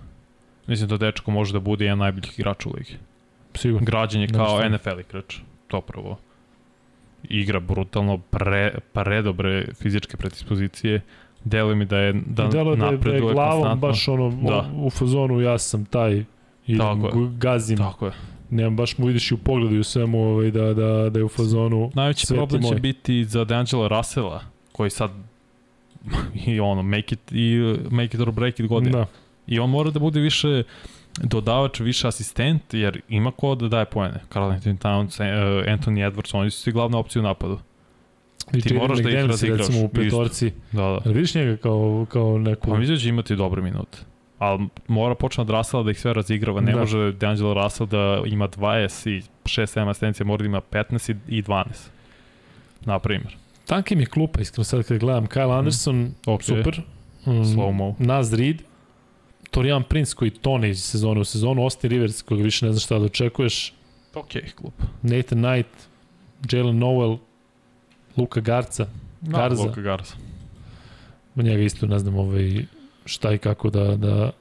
Mislim 0.67 0.89
da 0.89 0.97
dečko 0.97 1.31
može 1.31 1.53
da 1.53 1.59
bude 1.59 1.85
jedan 1.85 1.99
najboljih 1.99 2.39
igrača 2.39 2.69
u 2.69 2.73
ligi. 2.73 2.93
Sigurno. 3.53 3.85
Građen 3.85 4.21
je 4.21 4.27
Nema 4.27 4.45
kao 4.45 4.57
šta. 4.59 4.69
NFL 4.69 4.99
igrač, 4.99 5.37
to 5.67 5.81
prvo. 5.81 6.17
Igra 7.23 7.59
brutalno, 7.59 8.17
pre, 8.17 8.71
predobre 8.93 9.65
fizičke 9.73 10.17
predispozicije. 10.17 11.01
Deluje 11.43 11.75
mi 11.75 11.85
da 11.85 11.97
je 11.97 12.13
da 12.13 12.43
I 12.43 12.49
delo 12.49 12.63
da 12.65 12.71
je, 12.71 12.77
da 12.77 12.85
je 12.85 12.91
napreduje 12.91 13.33
glavom 13.33 13.51
konstantno. 13.53 13.87
baš 13.87 14.07
ono 14.07 14.29
Da. 14.41 14.69
u, 14.73 14.87
u 14.87 14.89
fazonu 14.89 15.41
ja 15.41 15.57
sam 15.57 15.85
taj 15.85 16.23
idem, 16.67 16.79
Tako 16.79 17.07
je. 17.07 17.29
gazim, 17.37 17.77
Tako 17.77 18.05
je. 18.05 18.11
Nemam 18.49 18.75
baš 18.75 18.97
mu 18.97 19.05
vidiš 19.05 19.31
i 19.31 19.33
u 19.33 19.37
pogledu 19.37 19.75
i 19.75 19.79
u 19.79 19.83
svemu 19.83 20.23
ovaj, 20.23 20.51
da, 20.51 20.73
da, 20.73 21.09
da 21.09 21.19
je 21.19 21.23
u 21.23 21.29
fazonu 21.29 21.91
Najveći 21.93 22.27
problem 22.27 22.61
će 22.61 22.71
moj. 22.71 22.79
biti 22.79 23.25
za 23.25 23.45
D'Angelo 23.45 23.97
Russella, 23.97 24.43
koji 24.71 24.89
sad 24.89 25.11
i 26.47 26.59
ono, 26.59 26.83
make 26.83 27.15
it, 27.15 27.31
i 27.31 27.77
make 27.89 28.17
it 28.17 28.21
or 28.21 28.31
break 28.31 28.59
it 28.59 28.67
godine. 28.67 28.97
Da. 28.97 29.05
I 29.47 29.59
on 29.59 29.69
mora 29.69 29.91
da 29.91 29.99
bude 29.99 30.19
više 30.19 30.63
dodavač, 31.23 31.79
više 31.79 32.07
asistent, 32.07 32.73
jer 32.73 33.01
ima 33.09 33.31
ko 33.31 33.55
da 33.55 33.67
daje 33.67 33.85
poene. 33.85 34.19
Carl 34.33 34.45
Anthony 34.45 34.77
Towns, 34.77 35.23
eh, 35.23 35.77
Anthony 35.77 36.11
Edwards, 36.11 36.37
oni 36.37 36.51
su 36.51 36.61
svi 36.61 36.71
glavne 36.71 36.97
opcije 36.97 37.19
u 37.19 37.23
napadu. 37.23 37.59
I 38.53 38.61
Ti 38.61 38.73
moraš 38.73 38.99
da 38.99 39.09
ih 39.09 39.25
razigraš. 39.25 39.59
recimo 39.59 39.85
u 39.85 39.89
petorci. 39.89 40.51
Da, 40.71 40.81
da. 40.81 40.99
Ali 41.05 41.13
vidiš 41.13 41.35
njega 41.35 41.57
kao, 41.57 42.05
kao 42.09 42.37
neku... 42.37 42.69
Pa 42.69 42.77
mislim 42.77 42.95
da 42.95 43.01
će 43.01 43.09
imati 43.09 43.35
dobre 43.35 43.61
minute. 43.61 43.97
Ali 44.39 44.67
mora 44.87 45.15
počne 45.15 45.41
od 45.41 45.49
Russella 45.49 45.83
da 45.83 45.91
ih 45.91 45.99
sve 45.99 46.13
razigrava. 46.13 46.61
Ne 46.61 46.71
Da. 46.71 46.79
može 46.79 46.97
D'Angelo 46.97 47.53
Russell 47.55 47.89
da 47.89 48.23
ima 48.25 48.47
20 48.47 49.09
i 49.09 49.21
6-7 49.43 49.89
asistencija, 49.89 50.25
mora 50.25 50.37
da 50.37 50.45
ima 50.45 50.61
15 50.61 51.09
i- 51.09 51.37
i 51.37 51.41
12. 51.41 51.89
Na 52.81 52.99
primjer. 52.99 53.35
Tanke 53.65 53.95
mi 53.95 54.01
je 54.01 54.07
klupa, 54.07 54.41
iskreno 54.41 54.63
sad 54.63 54.83
kad 54.83 54.97
gledam. 54.97 55.27
Kyle 55.27 55.57
Anderson, 55.57 56.11
Ok. 56.25 56.43
super. 56.43 56.81
Mm, 57.25 57.31
Slow-mo. 57.31 57.95
Naz 57.99 58.33
Reed, 58.33 58.61
Torijan 59.51 59.83
Prince 59.83 60.15
koji 60.15 60.31
tone 60.31 60.69
iz 60.69 60.83
sezone 60.83 61.19
u 61.19 61.23
sezonu, 61.23 61.61
Austin 61.61 61.89
Rivers 61.89 62.21
koga 62.21 62.43
više 62.43 62.65
ne 62.65 62.71
znaš 62.71 62.83
šta 62.83 62.99
da 62.99 63.05
očekuješ, 63.05 63.73
Ok, 64.13 64.27
klub. 64.55 64.73
Nathan 65.01 65.43
Knight, 65.43 65.69
Jalen 66.51 66.77
Noel, 66.77 67.17
Luka 68.17 68.39
Garca, 68.39 68.85
Da, 69.21 69.37
Garza. 69.37 69.63
Luka 69.63 69.81
Garza. 69.81 70.13
njega 71.35 71.61
isto 71.63 71.85
ne 71.85 71.99
znam 71.99 72.15
ovaj, 72.15 72.65
šta 73.05 73.33
i 73.33 73.37
kako 73.37 73.69
da, 73.69 73.83
da, 73.83 74.31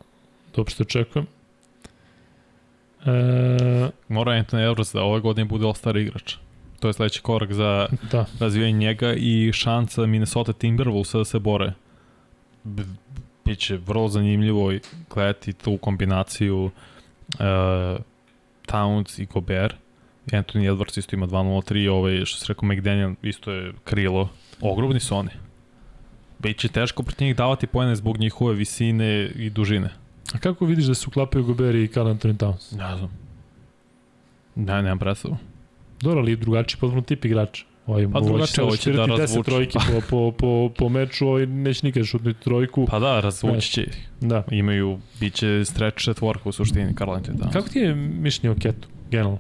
da 0.54 0.56
uopšte 0.56 0.82
očekujem. 0.82 1.26
E, 3.06 3.90
Mora 4.08 4.32
Anthony 4.32 4.72
Edwards 4.72 4.94
da 4.94 5.02
ove 5.02 5.20
godine 5.20 5.44
bude 5.44 5.66
all-star 5.66 5.96
igrač. 5.96 6.34
To 6.80 6.88
je 6.88 6.92
sledeći 6.92 7.20
korak 7.20 7.52
za 7.52 7.88
da, 8.12 8.26
razvijanje 8.40 8.78
njega 8.78 9.14
i 9.16 9.52
šansa 9.52 10.06
Minnesota 10.06 10.52
Timberwolvesa 10.52 11.18
da 11.18 11.24
se 11.24 11.38
bore. 11.38 11.72
Biće 13.44 13.76
vrlo 13.76 14.08
zanimljivo 14.08 14.72
i 14.72 14.80
gledati 15.14 15.52
tu 15.52 15.76
kombinaciju 15.76 16.64
uh, 16.64 16.70
Towns 18.66 19.22
i 19.22 19.26
Gobert. 19.26 19.74
Anthony 20.26 20.72
Edwards 20.72 20.98
isto 20.98 21.16
ima 21.16 21.26
2-0-3, 21.26 21.90
ovaj, 21.90 22.24
što 22.24 22.38
se 22.38 22.52
rekao 22.52 22.68
McDaniel 22.68 23.14
isto 23.22 23.52
je 23.52 23.72
krilo. 23.84 24.28
Ogromni 24.60 25.00
su 25.00 25.16
oni. 25.16 25.30
Biće 26.44 26.68
teško 26.68 27.02
protiv 27.02 27.26
njih 27.26 27.36
davati 27.36 27.66
pojene 27.66 27.96
zbog 27.96 28.18
njihove 28.18 28.54
visine 28.54 29.30
i 29.36 29.50
dužine. 29.50 29.88
a 30.34 30.38
kako 30.38 30.66
vidiš 30.66 30.84
da 30.84 30.94
se 30.94 31.04
uklapaju 31.08 31.44
Gobert 31.44 31.76
i 31.76 31.88
Carl 31.88 32.06
Anthony 32.06 32.36
Towns? 32.36 32.76
Ne 32.78 32.96
znam. 32.96 33.10
Ne, 34.54 34.82
nemam 34.82 34.98
predstavu. 34.98 35.36
Dobro, 36.00 36.20
ali 36.20 36.36
drugačiji 36.36 36.80
potpuno 36.80 37.02
tip 37.02 37.24
igrača. 37.24 37.64
Ovaj, 37.86 38.08
Pa 38.12 38.18
ovo 38.18 38.28
drugačije, 38.28 38.64
ovo 38.64 38.76
će 38.76 38.92
da 38.92 38.96
šutirati 38.96 39.12
10 39.12 39.18
razvuče. 39.18 39.50
trojki 39.50 39.78
po, 39.78 40.00
po, 40.10 40.32
po, 40.38 40.70
po 40.78 40.88
meču, 40.88 41.28
ovaj 41.28 41.46
neće 41.46 41.86
nikad 41.86 42.04
šutnuti 42.04 42.40
trojku. 42.40 42.86
Pa 42.90 42.98
da, 42.98 43.20
razvući 43.20 43.70
će. 43.70 43.86
Da. 44.20 44.44
Imaju, 44.50 44.98
bit 45.20 45.34
će 45.34 45.64
stretch 45.64 45.98
četvorka 45.98 46.48
u 46.48 46.52
suštini, 46.52 46.94
Karl 46.94 47.10
Anthony 47.10 47.38
Towns. 47.38 47.52
Kako 47.52 47.68
ti 47.68 47.78
je 47.78 47.94
mišljenje 47.94 48.56
o 48.56 48.60
Ketu, 48.60 48.88
generalno? 49.10 49.38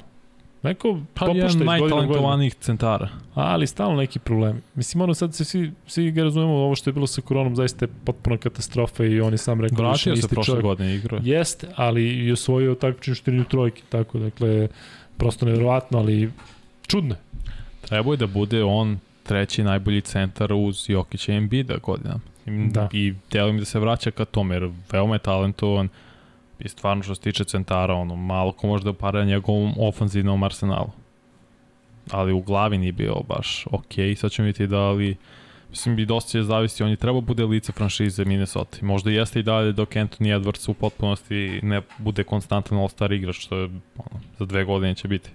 Neko 0.64 0.98
Pa 1.14 1.26
popušta 1.26 1.38
jedan 1.38 1.50
iz 1.50 1.56
godine 1.56 1.74
u 1.74 1.80
godinu, 1.80 1.96
najtalentovanijih 1.96 2.54
centara. 2.54 3.08
ali 3.34 3.66
stalno 3.66 3.96
neki 3.96 4.18
problemi. 4.18 4.60
Mislim, 4.74 5.00
ono 5.00 5.14
sad 5.14 5.34
se 5.34 5.44
svi, 5.44 5.72
svi 5.86 6.10
ga 6.10 6.22
razumemo, 6.22 6.52
ovo 6.52 6.74
što 6.74 6.90
je 6.90 6.94
bilo 6.94 7.06
sa 7.06 7.20
koronom 7.20 7.56
zaista 7.56 7.84
je 7.84 7.88
potpuna 8.04 8.36
katastrofa 8.36 9.04
i 9.04 9.20
on 9.20 9.32
je 9.32 9.38
sam 9.38 9.60
rekao 9.60 9.76
više 9.76 9.82
Vratio 9.82 10.16
se 10.16 10.18
isti 10.18 10.34
prošle 10.34 10.52
čovjek. 10.52 10.62
godine 10.62 10.94
igrao. 10.94 11.20
je. 11.22 11.36
Jeste, 11.36 11.68
ali 11.76 12.08
i 12.08 12.32
osvojio 12.32 12.74
takmičenje 12.74 13.14
šutiranju 13.14 13.44
trojke, 13.44 13.82
tako, 13.88 14.18
dakle, 14.18 14.68
prosto 15.16 15.46
nevjerovatno, 15.46 15.98
ali 15.98 16.30
čudno 16.86 17.14
je. 17.14 17.20
Trebao 17.80 18.12
je 18.12 18.16
da 18.16 18.26
bude 18.26 18.62
on 18.64 18.98
treći 19.22 19.62
najbolji 19.62 20.00
centar 20.00 20.52
uz 20.52 20.84
Jokića 20.88 21.32
i 21.32 21.36
Embiida 21.36 21.76
godina. 21.82 22.20
I, 22.46 22.68
Da. 22.68 22.88
I 22.92 23.14
delo 23.30 23.52
mi 23.52 23.58
da 23.58 23.64
se 23.64 23.78
vraća 23.78 24.10
ka 24.10 24.24
tome, 24.24 24.54
jer 24.54 24.70
veoma 24.92 25.14
je 25.14 25.18
talentovan 25.18 25.88
i 26.64 26.68
stvarno 26.68 27.02
što 27.02 27.14
se 27.14 27.20
tiče 27.20 27.44
centara, 27.44 27.94
ono, 27.94 28.16
malo 28.16 28.52
ko 28.52 28.66
može 28.66 28.84
da 28.84 28.92
para 28.92 29.24
njegovom 29.24 29.74
ofanzivnom 29.78 30.42
arsenalu. 30.42 30.90
Ali 32.10 32.32
u 32.32 32.40
glavi 32.40 32.78
nije 32.78 32.92
bio 32.92 33.14
baš 33.28 33.66
ok, 33.70 33.94
sad 34.16 34.30
ćemo 34.30 34.46
vidjeti 34.46 34.66
da 34.66 34.90
li 34.90 35.16
Mislim, 35.74 35.96
bi 35.96 36.06
dosta 36.06 36.30
će 36.30 36.42
zavisi, 36.42 36.82
on 36.82 36.90
je 36.90 36.96
trebao 36.96 37.20
bude 37.20 37.44
lice 37.44 37.72
franšize 37.72 38.24
Minnesota. 38.24 38.78
Možda 38.82 39.10
jeste 39.10 39.40
i 39.40 39.42
dalje 39.42 39.72
dok 39.72 39.90
Anthony 39.90 40.38
Edwards 40.38 40.70
u 40.70 40.74
potpunosti 40.74 41.60
ne 41.62 41.82
bude 41.98 42.24
konstantan 42.24 42.78
all-star 42.78 43.12
igrač, 43.12 43.36
što 43.36 43.56
je 43.56 43.64
ono, 43.98 44.20
za 44.38 44.44
dve 44.44 44.64
godine 44.64 44.94
će 44.94 45.08
biti. 45.08 45.30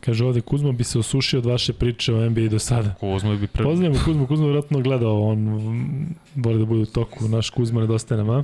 Kaže 0.00 0.24
ovde, 0.24 0.40
Kuzma 0.40 0.72
bi 0.72 0.84
se 0.84 0.98
osušio 0.98 1.38
od 1.38 1.46
vaše 1.46 1.72
priče 1.72 2.14
o 2.14 2.30
NBA 2.30 2.48
do 2.50 2.58
sada. 2.58 2.94
Kuzma 3.00 3.34
bi 3.34 3.46
pre... 3.46 3.64
Pozdravimo 3.64 4.04
Kuzmu, 4.04 4.26
Kuzma 4.26 4.44
vjerojatno 4.44 4.80
gledao, 4.80 5.22
on 5.22 5.46
voli 6.34 6.58
da 6.58 6.64
bude 6.64 6.80
u 6.80 6.86
toku, 6.86 7.28
naš 7.28 7.50
Kuzma 7.50 7.80
nedostaje 7.80 8.18
nam, 8.18 8.30
a? 8.30 8.42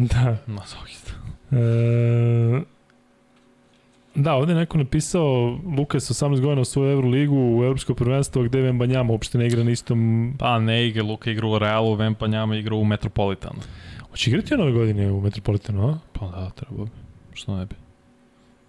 Da. 0.12 0.36
Masohista. 0.46 1.12
E, 1.52 2.62
da, 4.14 4.34
ovde 4.34 4.52
je 4.52 4.56
neko 4.56 4.78
napisao, 4.78 5.58
Lukas 5.76 6.10
18 6.10 6.40
godina 6.40 6.60
u 6.60 6.64
svoju 6.64 6.92
Euroligu, 6.92 7.58
u 7.58 7.64
Evropsko 7.64 7.94
prvenstvo, 7.94 8.42
gde 8.42 8.60
Vemba 8.60 8.86
Njama 8.86 9.12
uopšte 9.12 9.38
ne 9.38 9.46
igra 9.46 9.64
na 9.64 9.70
istom... 9.70 10.34
Pa 10.38 10.58
ne 10.58 10.88
igra, 10.88 11.02
Luka 11.02 11.30
igra 11.30 11.48
u 11.48 11.58
Realu, 11.58 11.94
Vempa 11.94 12.26
njama 12.26 12.56
igra 12.56 12.74
u 12.74 12.84
Metropolitanu. 12.84 13.60
Hoće 14.10 14.30
igrati 14.30 14.54
on 14.54 14.60
ove 14.60 14.72
godine 14.72 15.12
u 15.12 15.20
Metropolitanu, 15.20 15.88
a? 15.88 15.98
Pa 16.12 16.26
da, 16.26 16.50
treba 16.50 16.84
bi. 16.84 16.90
Što 17.32 17.56
ne 17.56 17.66
bi. 17.66 17.74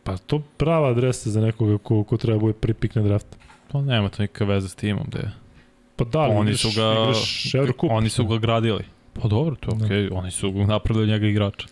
Pa 0.03 0.17
to 0.17 0.39
prava 0.57 0.89
adresa 0.89 1.29
za 1.29 1.41
nekoga 1.41 1.77
ko, 1.77 2.03
ko 2.03 2.17
treba 2.17 2.39
bude 2.39 2.53
prvi 2.53 2.73
pik 2.73 2.95
na 2.95 3.01
draftu. 3.01 3.37
Pa 3.71 3.81
nema 3.81 4.09
to 4.09 4.21
nikakve 4.21 4.45
veze 4.45 4.69
s 4.69 4.75
timom, 4.75 5.03
gde 5.07 5.29
Pa 5.95 6.05
da, 6.05 6.19
oni 6.19 6.49
igraš, 6.51 6.61
su 6.61 6.81
ga, 6.81 7.01
igraš 7.03 7.55
Eurocup. 7.55 7.89
oni 7.91 8.09
su 8.09 8.25
ga 8.25 8.37
gradili. 8.37 8.83
Pa 9.13 9.27
dobro, 9.27 9.55
to 9.55 9.71
je 9.71 9.77
Da. 9.77 9.85
okej, 9.85 9.97
okay. 9.97 10.17
oni 10.17 10.31
su 10.31 10.51
napravili 10.51 11.07
njega 11.07 11.27
igrača. 11.27 11.67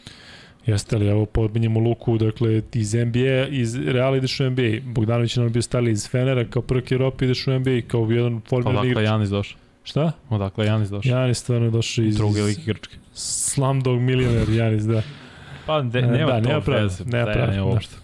Jeste 0.66 0.98
li, 0.98 1.08
evo 1.08 1.26
pominjemo 1.26 1.80
Luku, 1.80 2.18
dakle, 2.18 2.62
iz 2.74 2.94
NBA, 2.94 3.48
iz 3.50 3.76
Reala 3.76 4.18
ideš 4.18 4.40
u 4.40 4.50
NBA. 4.50 4.80
Bogdanović 4.84 5.38
je 5.38 5.44
nam 5.44 5.52
bio 5.52 5.62
stali 5.62 5.92
iz 5.92 6.10
Fenera, 6.10 6.46
kao 6.46 6.62
prvak 6.62 6.92
Evrope 6.92 7.26
ideš 7.26 7.48
u 7.48 7.60
NBA, 7.60 7.82
kao 7.88 8.08
jedan 8.12 8.42
Pa 8.42 8.50
formirani 8.50 8.78
odakle 8.78 8.92
igrač. 8.92 9.06
Janis 9.06 9.30
došao? 9.30 9.60
Šta? 9.84 10.12
Odakle 10.30 10.66
Janis 10.66 10.90
došao? 10.90 11.20
Janis 11.20 11.38
stvarno 11.38 11.70
došao 11.70 12.06
iz... 12.06 12.16
Druge 12.18 12.42
lig 12.42 12.60
igračke. 12.60 12.96
Slumdog 13.14 14.00
milioner 14.02 14.50
Janis, 14.50 14.84
da. 14.84 15.02
Pa 15.66 15.82
de, 15.82 16.00
E, 16.00 16.02
nema 16.02 16.32
da, 16.32 16.42
to 16.42 16.50
nema 16.50 16.62
pravo, 16.62 16.84
veze. 16.84 17.04
nema 17.06 17.26
ne, 17.26 17.56
da. 17.56 17.64
uopšte. 17.64 17.96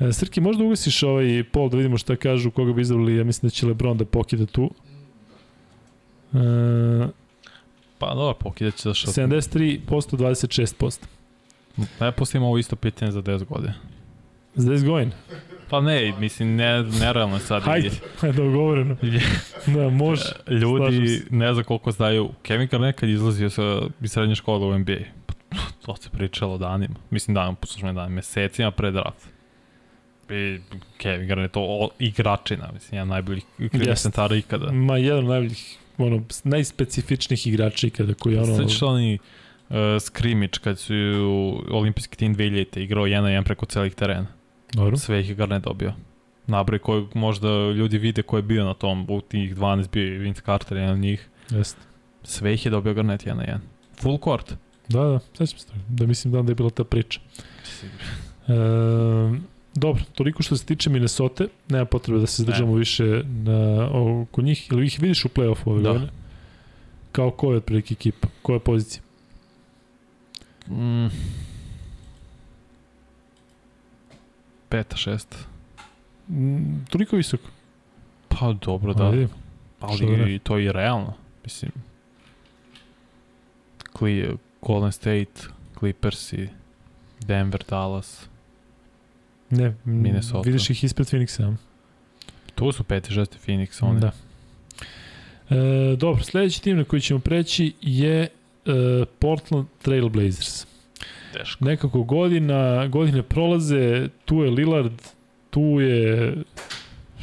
E, 0.00 0.12
Srki, 0.12 0.40
možda 0.40 0.64
ugasiš 0.64 1.02
ovaj 1.02 1.44
pol 1.52 1.68
da 1.68 1.76
vidimo 1.76 1.98
šta 1.98 2.16
kažu, 2.16 2.50
koga 2.50 2.72
bi 2.72 2.82
izabrali, 2.82 3.16
ja 3.16 3.24
mislim 3.24 3.48
da 3.48 3.50
će 3.50 3.66
Lebron 3.66 3.98
da 3.98 4.04
pokida 4.04 4.46
tu. 4.46 4.70
E, 6.32 6.38
Pa 8.08 8.14
dobro, 8.14 8.34
pokidat 8.34 8.74
će 8.74 8.82
zašto. 8.82 9.10
73%, 9.10 9.80
26%. 9.86 10.98
Ne 12.00 12.12
postavimo 12.12 12.46
ovo 12.46 12.58
isto 12.58 12.76
pitanje 12.76 13.12
za 13.12 13.22
10 13.22 13.44
godina. 13.44 13.74
Za 14.54 14.72
10 14.72 14.86
godina. 14.86 15.12
Pa 15.70 15.80
ne, 15.80 16.12
mislim, 16.18 16.56
ne, 16.56 16.82
nerealno 16.82 17.36
je 17.36 17.40
sad. 17.40 17.62
Hajde, 17.62 17.90
hajde, 18.20 18.36
dogovoreno. 18.36 18.96
Da, 19.66 19.88
može. 19.88 20.22
Ljudi 20.62 21.22
ne 21.30 21.52
znam 21.52 21.64
koliko 21.64 21.90
znaju, 21.90 22.30
Kevin 22.42 22.68
Garnett 22.70 22.98
kad 22.98 23.08
je 23.08 23.14
izlazio 23.14 23.50
sa 23.50 23.80
iz 24.00 24.12
srednje 24.12 24.34
škole 24.34 24.66
u 24.66 24.78
NBA, 24.78 24.98
pa 25.26 25.34
to 25.86 25.96
se 25.96 26.10
pričalo 26.10 26.58
danima, 26.58 26.94
mislim 27.10 27.34
danima, 27.34 27.56
poslušajme 27.60 27.92
danima, 27.92 28.14
mesecima 28.14 28.70
pre 28.70 28.90
draft. 28.90 29.28
I 30.30 30.60
Kevin 30.98 31.28
Garnett, 31.28 31.54
to 31.54 31.60
o, 31.60 31.88
igračina, 31.98 32.70
mislim, 32.74 32.96
jedan 32.96 33.08
najboljih 33.08 33.44
krivnih 33.56 33.88
Jeste. 33.88 34.02
centara 34.02 34.36
ikada. 34.36 34.72
Ma, 34.72 34.96
jedan 34.96 35.24
najboljih, 35.24 35.78
ono, 35.98 36.22
najspecifičnijih 36.44 37.46
igrača 37.46 37.86
ikada 37.86 38.14
koji 38.14 38.36
ono... 38.36 38.56
Sveći 38.56 38.74
što 38.74 38.86
oni 38.86 39.18
uh, 39.68 39.76
skrimič 40.00 40.58
kad 40.58 40.78
su 40.78 40.94
olimpijski 41.70 42.16
tim 42.16 42.36
2000 42.36 42.80
igrao 42.80 43.06
jedan 43.06 43.24
na 43.24 43.30
jedan 43.30 43.44
preko 43.44 43.66
celih 43.66 43.94
terena. 43.94 44.26
Dobro. 44.72 44.96
Sve 44.96 45.20
ih 45.20 45.28
je 45.28 45.34
Garnett 45.34 45.64
dobio. 45.64 45.92
Nabroj 46.46 46.78
koji 46.78 47.06
možda 47.14 47.48
ljudi 47.48 47.98
vide 47.98 48.22
ko 48.22 48.36
je 48.36 48.42
bio 48.42 48.64
na 48.64 48.74
tom, 48.74 49.06
u 49.10 49.20
tih 49.20 49.56
12 49.56 49.90
bio 49.92 50.04
je 50.04 50.18
Vince 50.18 50.42
Carter, 50.44 50.76
jedan 50.76 50.94
od 50.94 50.98
njih. 51.00 51.28
Jeste. 51.50 51.80
Sve 52.22 52.54
ih 52.54 52.66
je 52.66 52.70
dobio 52.70 52.90
jedan 52.90 53.06
na 53.06 53.18
jedan. 53.22 53.60
Full 54.00 54.18
court. 54.24 54.54
Da, 54.88 55.00
da, 55.00 55.18
sećam 55.18 55.58
se 55.58 55.66
toga. 55.66 55.80
Da 55.88 56.06
mislim 56.06 56.32
da 56.32 56.38
onda 56.38 56.50
je 56.50 56.54
bila 56.54 56.70
ta 56.70 56.84
priča. 56.84 57.20
E, 58.48 58.52
dobro, 59.74 60.02
toliko 60.14 60.42
što 60.42 60.56
se 60.56 60.66
tiče 60.66 60.90
Minnesota, 60.90 61.44
nema 61.68 61.84
potrebe 61.84 62.20
da 62.20 62.26
se 62.26 62.42
zadržamo 62.42 62.74
više 62.74 63.04
na, 63.26 63.88
oko 64.22 64.42
njih. 64.42 64.68
Ili 64.72 64.86
ih 64.86 64.98
vidiš 65.00 65.24
u 65.24 65.28
play-offu 65.28 65.62
ove 65.70 65.82
Da. 65.82 65.92
godine? 65.92 66.10
Kao 67.12 67.30
ko 67.30 67.50
je 67.50 67.56
otprilike 67.56 67.92
ekipa? 67.92 68.28
Koja 68.42 68.54
je 68.56 68.60
pozicija? 68.60 69.02
Mm. 70.68 71.06
Peta, 74.68 74.96
šesta. 74.96 75.36
Mm, 76.30 76.84
toliko 76.90 77.16
visoko. 77.16 77.48
Pa 78.28 78.52
dobro, 78.52 78.94
Da. 78.94 79.04
da. 79.04 79.10
Ajde. 79.10 79.26
Da 79.26 79.86
Ali 79.86 80.06
ne? 80.06 80.34
i 80.34 80.38
to 80.38 80.56
je 80.58 80.64
i 80.64 80.72
realno. 80.72 81.12
Mislim, 81.44 81.72
Cli, 83.98 84.36
Golden 84.62 84.92
State, 84.92 85.32
Clippersi, 85.78 86.48
Denver, 87.26 87.64
Dallas. 87.68 88.28
Ne, 89.56 89.74
Minnesota. 89.84 90.46
vidiš 90.46 90.70
ih 90.70 90.84
ispred 90.84 91.08
Phoenixa. 91.08 91.54
Tu 92.54 92.72
su 92.72 92.84
peti, 92.84 93.12
šesti 93.12 93.38
Phoenix, 93.46 93.84
oni. 93.84 94.00
Da. 94.00 94.12
E, 95.50 95.96
dobro, 95.96 96.22
sledeći 96.22 96.62
tim 96.62 96.76
na 96.76 96.84
koji 96.84 97.02
ćemo 97.02 97.20
preći 97.20 97.72
je 97.80 98.22
e, 98.22 98.28
Portland 99.18 99.66
Trail 99.82 100.08
Blazers. 100.08 100.66
Teško. 101.32 101.64
Nekako 101.64 102.02
godina, 102.02 102.86
godine 102.86 103.22
prolaze, 103.22 104.08
tu 104.24 104.36
je 104.42 104.50
Lillard, 104.50 105.02
tu 105.50 105.80
je 105.80 106.34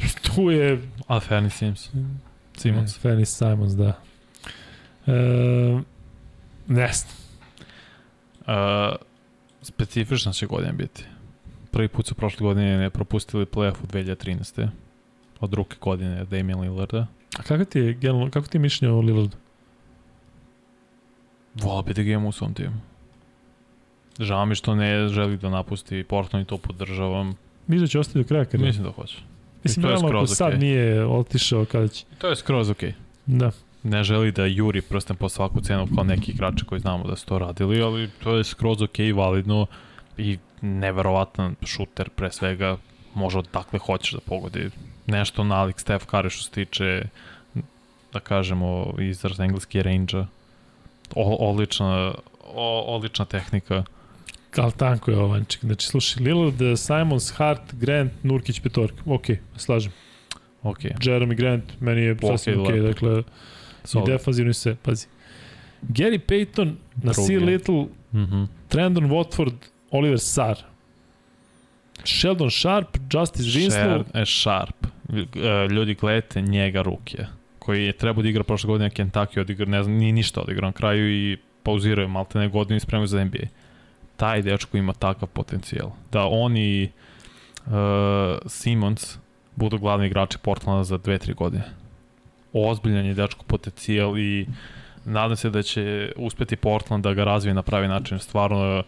tu 0.34 0.50
je 0.50 0.82
A 1.06 1.20
Fernie 1.20 1.50
Sims. 1.50 1.90
Simons. 2.56 2.96
E, 2.96 3.08
Fanny 3.08 3.24
Simons, 3.24 3.72
da. 3.72 4.02
E, 5.06 5.12
ne 6.66 6.90
znam. 6.92 7.22
Uh, 8.46 8.96
specifična 9.62 10.32
će 10.32 10.46
godina 10.46 10.72
biti. 10.72 11.04
Prvi 11.72 11.88
put 11.88 12.06
su 12.06 12.14
prošle 12.14 12.44
godine 12.44 12.78
ne 12.78 12.90
propustili 12.90 13.46
playoff 13.46 13.76
u 13.84 13.86
2013. 13.86 14.68
Od 15.40 15.50
druge 15.50 15.76
godine 15.80 16.24
Damian 16.24 16.60
Lillarda. 16.60 17.06
A 17.38 17.42
kako 17.42 17.64
ti 17.64 17.78
je, 17.78 17.94
generalno, 17.94 18.30
kako 18.30 18.46
ti 18.46 18.56
je 18.56 18.60
mišljenje 18.60 18.94
o 18.94 19.00
Lillardu? 19.00 19.36
Vola 21.54 21.82
bi 21.82 21.94
da 21.94 22.02
ga 22.02 22.10
imam 22.10 22.26
u 22.26 22.32
svom 22.32 22.54
timu. 22.54 22.74
Žao 24.18 24.46
mi 24.46 24.54
što 24.54 24.74
ne 24.74 25.08
želi 25.08 25.36
da 25.36 25.50
napusti 25.50 26.04
Portland 26.04 26.46
i 26.46 26.48
to 26.48 26.58
podržavam. 26.58 27.34
Mislim 27.66 27.80
da 27.80 27.86
će 27.86 27.98
ostati 27.98 28.18
do 28.18 28.24
kraja 28.24 28.44
karijera. 28.44 28.66
Mislim 28.66 28.84
da 28.84 28.90
hoće. 28.90 29.18
Mislim, 29.64 29.82
to 29.82 29.88
je 29.88 29.92
realno, 29.92 30.08
ako 30.08 30.26
skroz 30.26 30.36
sad 30.36 30.60
nije 30.60 31.06
otišao 31.06 31.64
kada 31.64 31.88
će. 31.88 32.04
I 32.12 32.14
to 32.18 32.28
je 32.28 32.36
skroz 32.36 32.70
okej. 32.70 32.90
Okay. 32.90 32.94
Da. 33.38 33.50
Ne 33.82 34.04
želi 34.04 34.32
da 34.32 34.46
juri 34.46 34.82
prstem 34.82 35.16
po 35.16 35.28
svaku 35.28 35.60
cenu 35.60 35.88
kao 35.94 36.04
neki 36.04 36.32
igrači 36.32 36.64
koji 36.64 36.80
znamo 36.80 37.04
da 37.04 37.16
su 37.16 37.26
to 37.26 37.38
radili, 37.38 37.82
ali 37.82 38.10
to 38.22 38.36
je 38.36 38.44
skroz 38.44 38.82
okej 38.82 39.06
i 39.06 39.12
validno 39.12 39.66
i 40.22 40.38
neverovatan 40.62 41.54
šuter 41.64 42.08
pre 42.08 42.32
svega 42.32 42.76
može 43.14 43.38
odakle 43.38 43.78
hoćeš 43.78 44.12
da 44.12 44.20
pogodi 44.20 44.70
nešto 45.06 45.44
nalik 45.44 45.80
Steph 45.80 46.06
Curry 46.06 46.30
što 46.30 46.42
se 46.42 46.50
tiče 46.50 47.02
da 48.12 48.20
kažemo 48.20 48.94
izraz 49.00 49.40
engleski 49.40 49.82
range 49.82 50.16
o, 51.14 51.50
odlična 51.50 52.14
odlična 52.86 53.24
tehnika 53.24 53.84
Ali 54.56 54.72
tanko 54.72 55.10
je 55.10 55.18
ovanček. 55.18 55.60
Znači, 55.60 55.86
slušaj, 55.86 56.22
Lillard, 56.24 56.78
Simons, 56.78 57.30
Hart, 57.30 57.74
Grant, 57.74 58.12
Nurkić, 58.22 58.60
Petorka. 58.60 59.02
Ok, 59.06 59.26
slažem. 59.56 59.92
ok, 60.62 60.78
Jeremy 60.78 61.34
Grant, 61.34 61.64
meni 61.80 62.02
je 62.02 62.12
Ok, 62.12 62.20
sasvim 62.22 62.60
ok, 62.60 62.68
lepo. 62.68 62.82
dakle, 62.82 63.20
i 63.20 63.24
solid. 63.84 64.06
defanzivno 64.06 64.50
i 64.50 64.54
sve, 64.54 64.74
pazi. 64.76 65.06
Gary 65.82 66.18
Payton, 66.20 66.76
Nasir. 66.96 67.42
Little, 67.42 67.86
Mhm. 68.12 68.44
Trendon 68.68 69.04
Watford, 69.04 69.52
Oliver 69.92 70.18
Sarr. 70.18 70.56
Sheldon 72.04 72.50
Sharp, 72.50 72.98
Justice 73.10 73.58
Winslow, 73.58 74.04
Sher, 74.04 74.22
e, 74.22 74.26
Sharp. 74.26 74.86
E, 75.12 75.68
Ljudi 75.70 75.94
gledajte 75.94 76.40
njega 76.40 76.82
ruke 76.82 77.26
koji 77.58 77.84
je 77.84 77.92
trebao 77.92 78.22
da 78.22 78.28
igra 78.28 78.44
prošle 78.44 78.66
godine 78.66 78.88
na 78.88 78.94
Kentucky 78.94 79.40
odigra, 79.40 79.66
ne 79.66 79.82
znam, 79.82 79.96
nije 79.96 80.12
ništa 80.12 80.40
odigrao 80.40 80.68
na 80.68 80.72
kraju 80.72 81.10
i 81.10 81.36
pauzirao 81.62 82.02
je 82.02 82.08
malte 82.08 82.38
ne 82.38 82.48
godinu 82.48 82.76
i 82.76 82.80
spremio 82.80 83.06
za 83.06 83.24
NBA. 83.24 83.46
Taj 84.16 84.42
dečko 84.42 84.76
ima 84.76 84.92
takav 84.92 85.28
potencijal. 85.28 85.90
Da 86.12 86.26
on 86.26 86.56
i 86.56 86.90
uh, 87.66 87.72
Simons 88.46 89.18
budu 89.56 89.78
glavni 89.78 90.06
igrači 90.06 90.38
Portlanda 90.38 90.84
za 90.84 90.98
2-3 90.98 91.34
godine. 91.34 91.64
Ozbiljan 92.52 93.06
je 93.06 93.14
dečko 93.14 93.44
potencijal 93.44 94.18
i 94.18 94.46
nadam 95.04 95.36
se 95.36 95.50
da 95.50 95.62
će 95.62 96.12
uspeti 96.16 96.56
Portland 96.56 97.04
da 97.04 97.14
ga 97.14 97.24
razvije 97.24 97.54
na 97.54 97.62
pravi 97.62 97.88
način. 97.88 98.18
Stvarno 98.18 98.82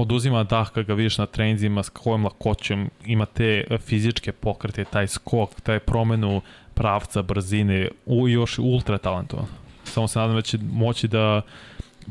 oduzima 0.00 0.44
dah 0.44 0.70
kad 0.70 0.86
ga 0.86 0.94
vidiš 0.94 1.18
na 1.18 1.26
treninzima 1.26 1.82
s 1.82 1.88
kojom 1.88 2.24
lakoćem 2.24 2.88
ima 3.06 3.26
te 3.26 3.64
e, 3.70 3.78
fizičke 3.78 4.32
pokrete, 4.32 4.84
taj 4.84 5.08
skok, 5.08 5.60
taj 5.60 5.78
promenu 5.78 6.40
pravca, 6.74 7.22
brzine, 7.22 7.88
u, 8.06 8.28
još 8.28 8.58
ultra 8.58 8.98
talentovan. 8.98 9.46
Samo 9.84 10.08
se 10.08 10.18
nadam 10.18 10.36
da 10.36 10.42
će 10.42 10.58
moći 10.72 11.08
da 11.08 11.42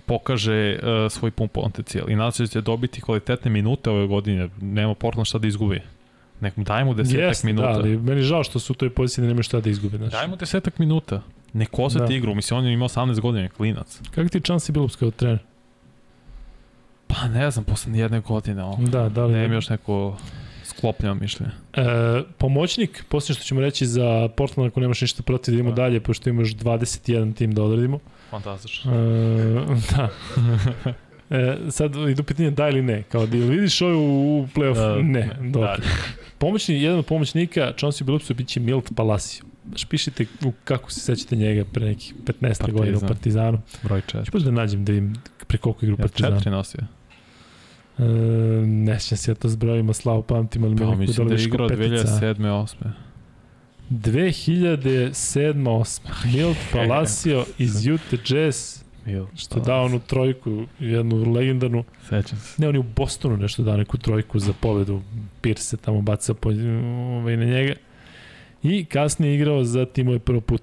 pokaže 0.06 0.80
uh, 0.82 1.12
svoj 1.12 1.32
pun 1.32 1.48
potencijal. 1.48 2.10
I 2.10 2.16
nadam 2.16 2.32
se 2.32 2.44
da 2.44 2.48
će 2.48 2.62
dobiti 2.62 3.02
kvalitetne 3.02 3.52
minute 3.52 3.90
ove 3.90 4.08
godine. 4.08 4.50
Nema 4.62 4.94
Portland 4.94 5.28
šta 5.28 5.38
da 5.38 5.48
izgubi. 5.48 5.82
Nek 6.42 6.58
mu 6.58 6.64
dajmo 6.64 6.94
desetak 6.94 7.22
Jeste, 7.22 7.48
minuta. 7.48 7.68
da, 7.68 7.74
ali 7.74 7.98
meni 7.98 8.22
žao 8.22 8.44
što 8.44 8.60
su 8.60 8.74
u 8.74 8.76
toj 8.76 8.90
poziciji 8.90 9.22
da 9.22 9.28
nemaju 9.28 9.44
šta 9.44 9.60
da 9.60 9.70
izgube. 9.70 9.98
Znaš. 9.98 10.12
Dajmo 10.12 10.36
desetak 10.36 10.80
minuta. 10.80 11.22
Nek 11.54 11.80
oseti 11.80 12.00
Da. 12.00 12.08
da. 12.08 12.14
igru. 12.14 12.36
Mislim, 12.36 12.60
on 12.60 12.66
je 12.66 12.74
imao 12.74 12.88
18 12.88 13.20
godina, 13.20 13.50
klinac. 13.50 14.02
Kako 14.16 14.30
ti 14.30 14.40
Chansi 14.42 14.72
Billups 14.72 14.96
kao 14.96 15.12
trener? 15.12 15.40
Pa 17.10 17.28
ne 17.28 17.52
znam, 17.52 17.66
posle 17.66 17.92
jedne 17.94 18.20
godine. 18.20 18.64
O, 18.64 18.78
Da, 18.80 19.10
da 19.10 19.26
li... 19.26 19.34
Nemam 19.34 19.54
još 19.54 19.70
neko 19.70 20.18
sklopljeno 20.64 21.16
mišljenje. 21.16 21.52
E, 21.74 21.84
pomoćnik, 22.38 23.04
poslije 23.10 23.36
što 23.36 23.44
ćemo 23.44 23.62
reći 23.62 23.86
za 23.88 24.30
Portland 24.38 24.72
ako 24.72 24.80
nemaš 24.80 25.02
ništa 25.02 25.24
protiv 25.24 25.52
da 25.52 25.56
idemo 25.56 25.70
Da. 25.72 25.82
dalje, 25.82 26.00
pošto 26.00 26.30
imaš 26.30 26.48
21 26.50 27.36
tim 27.36 27.54
da 27.54 27.64
odradimo. 27.64 28.00
Fantastično. 28.30 28.92
E, 28.94 29.66
da. 29.92 30.10
E, 31.32 31.58
sad 31.70 31.96
idu 32.10 32.24
pitanje 32.24 32.52
da 32.52 32.70
ili 32.70 32.82
ne. 32.82 33.04
Kao 33.04 33.26
da 33.26 33.38
ili 33.38 33.50
vidiš 33.50 33.82
ovo 33.82 33.98
u 34.40 34.48
playoff? 34.56 34.74
Da, 34.76 34.96
ne, 34.96 35.04
ne, 35.04 35.36
dobro. 35.42 35.68
dalje. 35.68 35.84
Pomoćni, 36.38 36.82
jedan 36.82 37.00
od 37.00 37.06
pomoćnika 37.06 37.74
Chauncey 37.74 38.04
Billupsu 38.04 38.34
biće 38.34 38.60
Milt 38.60 38.92
Palacio. 38.96 39.44
Baš 39.64 39.86
pišite 39.86 40.26
u 40.46 40.52
kako 40.64 40.92
se 40.92 41.00
sećate 41.00 41.36
njega 41.36 41.66
pre 41.66 41.86
nekih 41.86 42.14
15 42.16 42.26
Partizan. 42.42 42.72
godina 42.72 42.98
u 42.98 43.02
Partizanu. 43.02 43.62
Broj 43.84 44.02
Ću 44.02 44.18
4. 44.18 44.32
baš 44.34 44.42
da 44.42 44.52
nađem 44.52 44.86
da 44.86 44.92
vidim 44.92 45.16
pre 45.48 45.58
koliko 45.58 45.86
igra 45.86 45.96
u 45.96 46.00
Ja 46.00 46.02
Partizanu. 46.02 46.36
četiri 46.38 46.52
nosio. 46.52 46.82
E, 48.00 48.04
ne 48.66 49.00
sjećam 49.00 49.18
se 49.18 49.32
ja 49.32 49.36
to 49.36 49.50
zbrojima, 49.50 49.94
slavo 49.94 50.22
pamtim, 50.22 50.64
ali 50.64 50.74
mi 50.74 50.78
Pa, 50.78 50.84
je 50.84 50.96
neko 50.96 51.24
da 51.24 51.36
je 51.36 51.44
igrao 51.44 51.68
petica. 51.68 51.84
2007. 51.84 52.36
8. 52.36 52.76
2007-2008. 53.90 56.00
Milt 56.34 56.58
Palacio 56.74 57.46
iz 57.58 57.88
Utah 57.88 58.20
Jazz, 58.32 58.84
što 59.36 59.60
dao 59.60 59.86
onu 59.86 60.00
trojku, 60.00 60.66
jednu 60.80 61.32
legendarnu. 61.32 61.84
Sećam 62.10 62.40
se. 62.40 62.62
Ne, 62.62 62.70
on 62.70 62.76
je 62.76 62.80
u 62.80 62.86
Bostonu 62.96 63.38
nešto 63.38 63.64
dao 63.64 63.78
neku 63.78 63.98
trojku 63.98 64.40
za 64.40 64.54
pobedu. 64.54 65.02
Pierce 65.42 65.64
se 65.64 65.78
tamo 65.78 66.02
baca 66.02 66.34
po, 66.34 66.50
ovaj, 66.50 67.38
na 67.38 67.46
njega. 67.46 67.74
I 68.64 68.86
kasnije 68.86 69.36
igrao 69.36 69.64
za 69.64 69.86
timove 69.86 70.20
prvo 70.20 70.42
put 70.42 70.62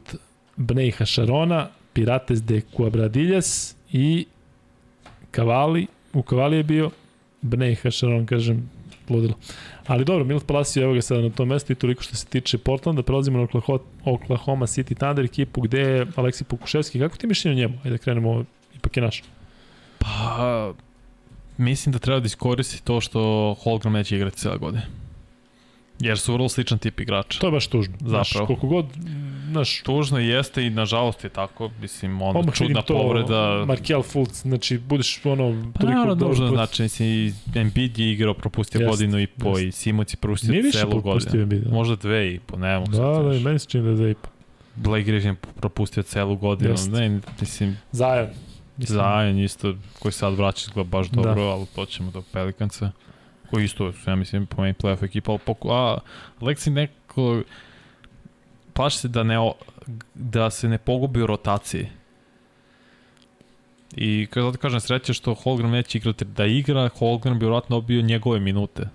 Bnei 0.56 0.90
Hašarona, 0.90 1.68
Pirates 1.92 2.42
de 2.42 2.60
Cuabradillas 2.76 3.76
i 3.92 4.26
Kavali. 5.30 5.86
U 6.12 6.22
Kavali 6.22 6.56
je 6.56 6.62
bio 6.62 6.90
Bnei 7.46 7.74
Hašaron, 7.74 8.26
kažem, 8.26 8.70
ludilo. 9.08 9.34
Ali 9.86 10.04
dobro, 10.04 10.24
Milt 10.24 10.46
Palacio 10.46 10.82
evo 10.82 10.94
ga 10.94 11.02
sada 11.02 11.20
na 11.20 11.30
tom 11.30 11.48
mestu 11.48 11.72
i 11.72 11.76
toliko 11.76 12.02
što 12.02 12.16
se 12.16 12.26
tiče 12.26 12.58
Portlanda. 12.58 13.02
Prelazimo 13.02 13.38
na 13.38 13.44
Oklahoma, 13.44 13.78
Oklahoma 14.04 14.66
City 14.66 14.94
Thunder 14.94 15.24
ekipu 15.24 15.60
gde 15.60 15.80
je 15.80 16.06
Aleksi 16.16 16.44
Pokuševski. 16.44 16.98
Kako 16.98 17.16
ti 17.16 17.26
mišljenje 17.26 17.54
o 17.54 17.58
njemu? 17.58 17.78
Ajde 17.84 17.90
da 17.90 17.98
krenemo, 17.98 18.44
ipak 18.76 18.96
je 18.96 19.02
naš. 19.02 19.22
Pa, 19.98 20.72
mislim 21.58 21.92
da 21.92 21.98
treba 21.98 22.20
da 22.20 22.26
iskoristi 22.26 22.84
to 22.84 23.00
što 23.00 23.54
Holgram 23.62 23.92
neće 23.92 24.16
igrati 24.16 24.36
cijela 24.36 24.56
godine. 24.56 24.82
Jer 26.00 26.18
su 26.18 26.32
vrlo 26.32 26.48
sličan 26.48 26.78
tip 26.78 27.00
igrača. 27.00 27.38
To 27.40 27.46
je 27.46 27.50
baš 27.50 27.66
tužno. 27.66 27.94
Znaš, 28.00 28.28
Zapravo. 28.28 28.46
koliko 28.46 28.66
god, 28.66 28.86
znaš, 29.50 29.82
Tužno 29.82 30.18
jeste 30.18 30.66
i 30.66 30.70
nažalost 30.70 31.24
je 31.24 31.30
tako. 31.30 31.70
Mislim, 31.80 32.22
Odmah 32.22 32.34
vidim 32.36 32.52
čudna 32.52 32.82
to, 32.82 32.94
povreda. 32.94 33.64
Markel 33.66 34.02
Fultz, 34.02 34.42
znači 34.42 34.78
budeš 34.78 35.20
ono 35.24 35.72
Pa 35.74 35.80
toliko 35.80 35.98
naravno, 35.98 36.14
dužno 36.28 36.46
put- 36.46 36.54
znači, 36.54 36.82
mislim, 36.82 37.08
i 37.08 37.32
Embiid 37.54 37.98
je 37.98 38.12
igrao, 38.12 38.34
propustio 38.34 38.78
Jeste, 38.78 38.90
godinu 38.90 39.20
i 39.20 39.26
po, 39.26 39.48
jeste. 39.48 39.66
i 39.66 39.72
Simoc 39.72 40.12
je 40.12 40.16
propustio 40.16 40.52
Nije 40.52 40.72
celu 40.72 41.00
godinu. 41.00 41.42
Embiid. 41.42 41.62
Da, 41.62 41.70
Možda 41.70 41.96
dve 41.96 42.34
i 42.34 42.38
po, 42.38 42.56
ne 42.56 42.78
mogu 42.78 42.90
da, 42.90 42.98
da, 42.98 43.30
reći. 43.30 43.44
meni 43.44 43.58
se 43.58 43.66
čini 43.66 43.84
da 43.84 43.90
je 43.90 43.96
dve 43.96 44.10
i 44.10 44.14
po. 44.14 44.28
Blake 44.76 45.04
Griffin 45.04 45.36
propustio 45.56 46.02
celu 46.02 46.36
godinu. 46.36 46.70
Jeste. 46.70 46.90
Ne, 46.90 47.20
mislim, 47.40 47.76
Zajan. 47.92 48.28
Mislim, 48.76 48.96
Zajan 48.96 49.38
isto, 49.38 49.74
koji 49.98 50.12
sad 50.12 50.34
vraća 50.34 50.64
izgleda 50.68 50.88
baš 50.88 51.08
Da. 51.08 51.16
dobro, 51.16 51.42
ali 51.42 51.66
to 51.66 51.86
ćemo 51.86 52.10
do 52.10 52.22
Pelikanca. 52.22 52.90
Koji 53.50 53.64
isto, 53.64 53.92
su, 53.92 54.10
ja 54.10 54.16
mislim, 54.16 54.46
po 54.46 54.62
meni 54.62 54.74
playoff 54.74 55.04
ekipa, 55.04 55.30
ali 55.32 55.40
poku, 55.46 55.70
a, 55.70 55.98
Lexi 56.40 56.70
neko, 56.70 57.42
plaši 58.72 58.98
se 58.98 59.08
da, 59.08 59.22
ne, 59.22 59.36
da 60.14 60.50
se 60.50 60.68
ne 60.68 60.78
pogubi 60.78 61.22
u 61.22 61.26
rotaciji. 61.26 61.86
I 63.96 64.26
kada 64.30 64.46
zato 64.46 64.58
kažem 64.58 64.80
sreće 64.80 65.12
što 65.14 65.34
Holgram 65.34 65.70
neće 65.70 65.98
igrati 65.98 66.24
da 66.24 66.46
igra, 66.46 66.88
Holgram 66.98 67.38
bi 67.38 67.44
vjerojatno 67.44 67.76
dobio 67.76 68.02
njegove 68.02 68.40
minute. 68.40 68.88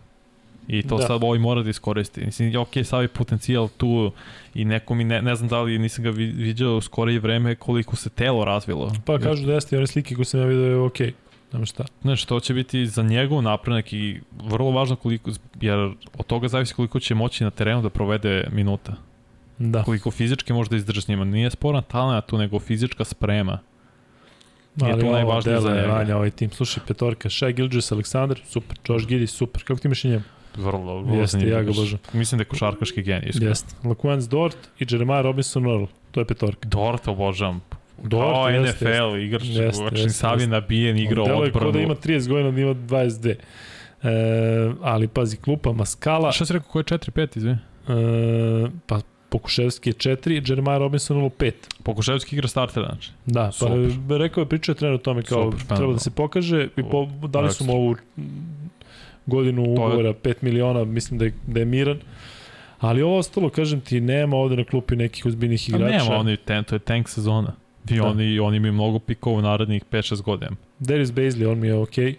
I 0.68 0.84
to 0.88 0.98
Da. 0.98 1.08
sad 1.08 1.24
ovaj 1.24 1.40
mora 1.40 1.64
da 1.64 1.70
iskoristi. 1.70 2.26
Mislim, 2.26 2.56
ok, 2.62 2.76
je 2.76 3.08
potencijal 3.08 3.70
tu 3.78 4.12
i 4.54 4.66
neko 4.66 4.96
mi, 4.96 5.04
ne, 5.04 5.22
ne 5.22 5.36
znam 5.36 5.50
da 5.50 5.62
li 5.62 5.80
nisam 5.80 6.04
ga 6.04 6.10
vi- 6.10 6.32
viđao 6.32 6.78
u 6.78 6.82
skorije 6.82 7.20
vreme 7.20 7.56
koliko 7.56 7.96
se 7.96 8.10
telo 8.10 8.46
razvilo. 8.46 8.92
Pa 9.06 9.20
kažu 9.20 9.46
da 9.46 9.54
jeste 9.54 9.78
one 9.78 9.88
slike 9.88 10.16
koje 10.16 10.26
sam 10.26 10.40
ja 10.40 10.46
vidio 10.46 10.66
je 10.66 10.78
okej. 10.78 11.08
Okay. 11.08 11.14
Znamo 11.52 11.66
šta. 11.66 11.86
Znaš, 12.02 12.26
to 12.26 12.40
će 12.40 12.54
biti 12.54 12.86
za 12.86 13.04
njegov 13.04 13.42
napredak 13.42 13.94
i 13.94 14.22
vrlo 14.44 14.72
važno 14.72 14.96
koliko, 14.96 15.32
jer 15.62 15.78
od 16.18 16.26
toga 16.26 16.48
zavisi 16.48 16.74
koliko 16.74 17.00
će 17.00 17.16
moći 17.16 17.44
na 17.44 17.50
terenu 17.50 17.82
da 17.82 17.90
provede 17.90 18.48
minuta. 18.52 18.94
Da. 19.58 19.84
Koliko 19.84 20.12
fizički 20.12 20.54
može 20.54 20.70
da 20.70 20.76
izdrži 20.76 21.02
s 21.02 21.08
njima. 21.08 21.26
Nije 21.26 21.50
sporan 21.50 21.84
talent 21.84 22.26
tu, 22.26 22.38
nego 22.38 22.60
fizička 22.60 23.04
sprema. 23.06 23.60
je 24.76 24.92
Ali 24.92 25.02
to 25.02 25.06
ovo 25.08 25.16
najvažnije 25.16 25.62
za 25.62 25.76
njega. 25.76 25.88
Vanja, 25.88 26.16
ovaj 26.16 26.32
tim. 26.32 26.52
Slušaj, 26.52 26.84
petorka, 26.88 27.30
Shai 27.30 27.54
Gilgis, 27.54 27.92
Aleksandar, 27.92 28.42
super. 28.46 28.78
Josh 28.90 29.08
Giddy, 29.08 29.26
super. 29.26 29.64
Kako 29.64 29.80
ti 29.80 29.88
i 30.04 30.08
njemu? 30.08 30.24
Vrlo, 30.56 31.02
vrlo 31.02 31.22
Jeste, 31.22 31.48
ja 31.48 31.64
ga 31.64 31.70
obožavam. 31.70 32.00
Mislim 32.14 32.38
da 32.38 32.42
je 32.42 32.46
košarkaški 32.46 33.04
genij. 33.04 33.32
Jeste. 33.34 33.76
Laquans 33.84 34.30
Dort 34.30 34.58
i 34.80 34.86
Jeremiah 34.90 35.22
Robinson 35.24 35.66
Earl. 35.66 35.86
To 36.12 36.20
je 36.22 36.26
petorka. 36.26 36.70
Dort 36.70 37.08
obožavam. 37.08 37.62
Dort, 38.04 38.24
Kao 38.26 38.50
jeste, 38.50 38.86
NFL, 38.86 39.16
igrač, 39.18 39.44
Jeste, 39.44 39.64
jeste, 39.64 39.84
jeste, 39.92 40.10
sav 40.10 40.32
je 40.32 40.36
jeste. 40.36 40.48
nabijen, 40.50 40.98
igrao 40.98 41.26
Delo 41.26 41.40
je 41.40 41.48
odbranu. 41.48 41.72
da 41.72 41.80
ima 41.80 41.96
30 41.96 42.28
godina, 42.28 42.52
da 42.52 42.62
ima 42.62 42.74
22. 42.74 43.36
E, 44.04 44.10
ali 44.82 45.08
pazi, 45.08 45.38
klupa 45.38 45.72
Maskala, 45.72 46.32
Šta 46.32 46.46
si 46.46 46.54
rekao, 46.54 46.70
ko 46.70 46.80
je 46.80 46.84
4-5, 46.84 47.38
izvini? 47.38 47.58
e, 47.88 48.68
pa 48.88 49.00
Pokuševski 49.30 49.90
je 49.90 49.94
4, 49.94 50.42
Jeremiah 50.46 50.78
Robinson 50.78 51.18
0,5. 51.20 51.52
Pokuševski 51.84 52.36
igra 52.36 52.48
startera, 52.48 52.86
znači. 52.86 53.12
Da, 53.26 53.44
pa 53.44 53.52
Super. 53.52 53.78
rekao 54.12 54.42
je, 54.42 54.46
pričao 54.46 54.74
je 54.74 54.78
trener 54.78 54.96
o 54.96 55.00
tome 55.00 55.24
kao 55.24 55.52
Super, 55.52 55.66
treba 55.68 55.94
da 55.94 56.00
se 56.00 56.12
pokaže 56.12 56.68
i 56.78 56.84
po, 56.84 57.06
dali 57.24 57.52
su 57.52 57.64
mu 57.64 57.74
ovu 57.74 57.96
godinu 59.26 59.62
je- 59.62 59.70
ugovora 59.70 60.14
5 60.14 60.34
miliona, 60.42 60.84
mislim 60.86 61.20
da 61.20 61.26
je, 61.26 61.34
da 61.48 61.60
je 61.60 61.66
miran. 61.66 62.00
Ali 62.80 63.02
ovo 63.02 63.18
ostalo, 63.18 63.50
kažem 63.50 63.82
ti, 63.82 64.02
nema 64.02 64.36
ovde 64.36 64.56
na 64.56 64.64
klupi 64.64 64.96
nekih 64.96 65.26
ozbiljnih 65.26 65.62
A 65.64 65.78
igrača. 65.78 65.98
nema, 65.98 66.16
oni, 66.16 66.38
ten, 66.38 66.64
to 66.64 66.76
je 66.76 66.80
tank 66.80 67.10
sezona. 67.10 67.54
I 67.90 67.96
Da. 67.96 68.08
oni, 68.08 68.40
oni 68.40 68.58
imaju 68.58 68.74
mnogo 68.74 69.00
pikova 69.00 69.38
u 69.38 69.42
narednih 69.42 69.84
5-6 69.92 70.22
godina. 70.22 70.52
Darius 70.80 71.12
Baisley, 71.12 71.52
on 71.52 71.60
mi 71.60 71.68
je 71.68 71.76
okej. 71.76 72.06
Okay. 72.06 72.16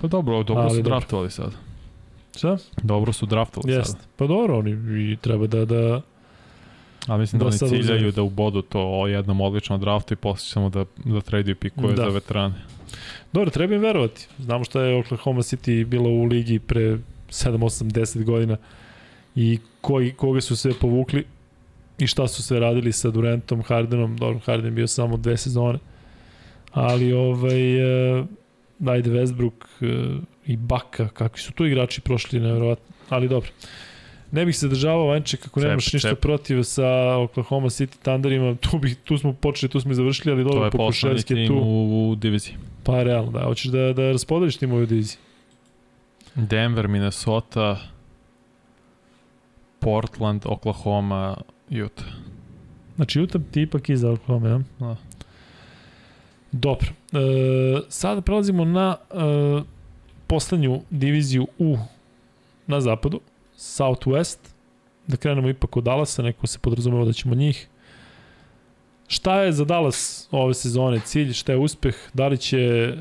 Pa 0.00 0.06
dobro, 0.06 0.42
dobro 0.42 0.62
Ali 0.62 0.70
su 0.70 0.76
dobro. 0.76 0.90
draftovali 0.90 1.30
sad. 1.30 1.52
Šta? 2.36 2.56
Dobro 2.82 3.12
su 3.12 3.26
draftovali 3.26 3.72
Jeste. 3.72 3.92
sad. 3.92 4.06
Pa 4.16 4.26
dobro, 4.26 4.58
oni 4.58 4.70
i 5.12 5.16
treba 5.16 5.46
da, 5.46 5.64
da 5.64 6.00
A 7.06 7.16
mislim 7.16 7.38
da, 7.38 7.44
Da 7.44 7.48
oni 7.48 7.58
ciljaju 7.58 8.12
da 8.12 8.22
ubodu 8.22 8.62
to 8.62 8.80
o 8.80 9.06
jednom 9.06 9.40
odličnom 9.40 9.80
draftu 9.80 10.14
i 10.14 10.16
posle 10.16 10.46
samo 10.48 10.68
da, 10.68 10.84
da 11.04 11.20
traduju 11.20 11.56
pikove 11.56 11.94
Da. 11.94 12.02
za 12.02 12.08
veterane. 12.08 12.54
Dobro, 13.32 13.50
treba 13.50 13.74
im 13.74 13.80
verovati. 13.80 14.26
Znamo 14.38 14.64
šta 14.64 14.82
je 14.82 14.96
Oklahoma 15.00 15.42
City 15.42 15.84
bilo 15.84 16.10
u 16.10 16.24
ligi 16.24 16.58
pre 16.58 16.80
7, 16.80 16.98
8, 17.28 17.84
10 17.84 18.24
godina 18.24 18.56
i 19.34 19.58
koji, 19.80 20.12
koga 20.12 20.40
su 20.40 20.56
sve 20.56 20.72
povukli 20.80 21.24
i 21.98 22.06
šta 22.06 22.28
su 22.28 22.42
sve 22.42 22.60
radili 22.60 22.92
sa 22.92 23.10
Durantom, 23.10 23.62
Hardenom. 23.62 24.16
Dobro, 24.16 24.38
Harden 24.38 24.74
bio 24.74 24.86
samo 24.86 25.16
dve 25.16 25.36
sezone. 25.36 25.78
Ali, 26.72 27.12
ovaj, 27.12 28.18
e, 28.18 28.24
ajde 28.86 29.10
Westbrook 29.10 29.64
e, 29.80 30.20
i 30.46 30.56
Baka, 30.56 31.08
kakvi 31.08 31.40
su 31.40 31.52
tu 31.52 31.66
igrači 31.66 32.00
prošli, 32.00 32.40
nevjerovatno. 32.40 32.94
Ali 33.08 33.28
dobro. 33.28 33.50
Ne 34.32 34.44
bih 34.44 34.56
se 34.58 34.68
državao, 34.68 35.06
Vanče, 35.06 35.36
kako 35.36 35.60
nemaš 35.60 35.92
ništa 35.92 36.08
cep. 36.08 36.20
protiv 36.20 36.62
sa 36.62 37.16
Oklahoma 37.16 37.68
City 37.68 37.96
Thunderima. 38.02 38.54
Tu, 38.54 38.78
bih, 38.78 38.96
tu 39.04 39.18
smo 39.18 39.32
počeli, 39.32 39.70
tu 39.70 39.80
smo 39.80 39.92
i 39.92 39.94
završili, 39.94 40.32
ali 40.32 40.44
dobro, 40.44 40.70
Pokuševski 40.70 41.34
je 41.34 41.36
tim 41.36 41.46
tu. 41.46 41.54
u, 41.64 42.10
u 42.10 42.14
diviziji. 42.14 42.54
Pa 42.84 43.02
realno, 43.02 43.30
da. 43.30 43.44
Hoćeš 43.44 43.70
da, 43.70 43.92
da 43.92 44.12
raspodeliš 44.12 44.56
tim 44.56 44.72
u 44.72 44.86
diviziji? 44.86 45.18
Denver, 46.34 46.88
Minnesota, 46.88 47.78
Portland, 49.80 50.42
Oklahoma, 50.44 51.36
Utah. 51.70 52.06
Znači, 52.96 53.20
Utah 53.20 53.40
ti 53.50 53.62
ipak 53.62 53.88
iza 53.88 54.10
Oklahoma, 54.10 54.48
ja? 54.48 54.60
Da. 54.78 54.96
Dobro. 56.52 56.88
E, 57.12 57.80
sada 57.88 58.20
prelazimo 58.20 58.64
na 58.64 58.96
e, 59.10 59.14
poslednju 60.26 60.80
diviziju 60.90 61.46
u 61.58 61.76
na 62.66 62.80
zapadu, 62.80 63.20
Southwest. 63.56 64.38
Da 65.06 65.16
krenemo 65.16 65.48
ipak 65.48 65.76
od 65.76 65.84
Dallasa, 65.84 66.22
neko 66.22 66.46
se 66.46 66.58
podrazumeva 66.58 67.04
da 67.04 67.12
ćemo 67.12 67.34
njih. 67.34 67.68
Šta 69.08 69.42
je 69.42 69.52
za 69.52 69.64
Dallas 69.64 70.28
ove 70.30 70.54
sezone 70.54 71.00
cilj, 71.00 71.32
šta 71.32 71.52
je 71.52 71.58
uspeh, 71.58 71.96
da 72.14 72.28
li 72.28 72.38
će 72.38 72.58
e, 72.58 72.94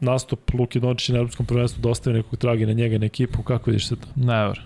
nastup 0.00 0.54
Luke 0.54 0.80
Dončića 0.80 1.12
na 1.12 1.18
Europskom 1.18 1.46
prvenstvu 1.46 1.80
da 1.82 1.88
ostavi 1.88 2.16
nekog 2.16 2.38
tragi 2.38 2.66
na 2.66 2.72
njega, 2.72 2.98
na 2.98 3.06
ekipu, 3.06 3.42
kako 3.42 3.70
vidiš 3.70 3.88
se 3.88 3.96
to? 3.96 4.06
Never. 4.16 4.60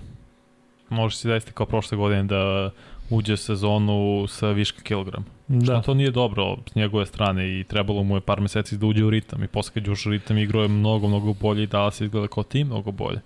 Može 0.88 1.16
se 1.16 1.28
desiti 1.28 1.52
kao 1.52 1.66
prošle 1.66 1.98
godine 1.98 2.22
da 2.22 2.70
uđe 3.10 3.36
sezonu 3.36 4.26
sa 4.28 4.50
viška 4.50 4.82
kilograma. 4.82 5.24
Da. 5.48 5.72
Da, 5.72 5.82
to 5.82 5.94
nije 5.94 6.10
dobro 6.10 6.56
s 6.70 6.74
njegove 6.74 7.06
strane 7.06 7.60
i 7.60 7.64
trebalo 7.64 8.02
mu 8.02 8.16
je 8.16 8.20
par 8.20 8.40
meseci 8.40 8.76
da 8.76 8.86
uđe 8.86 9.04
u 9.04 9.10
ritam 9.10 9.42
i 9.42 9.48
posle 9.48 9.72
kad 9.72 9.88
ušao 9.88 10.10
u 10.10 10.12
ritam 10.12 10.38
igrao 10.38 10.62
je 10.62 10.68
mnogo, 10.68 11.08
mnogo 11.08 11.32
bolje 11.32 11.62
i 11.62 11.66
Dallas 11.66 12.00
izgleda 12.00 12.28
kao 12.28 12.42
tim 12.42 12.66
mnogo 12.66 12.90
bolje. 12.90 13.20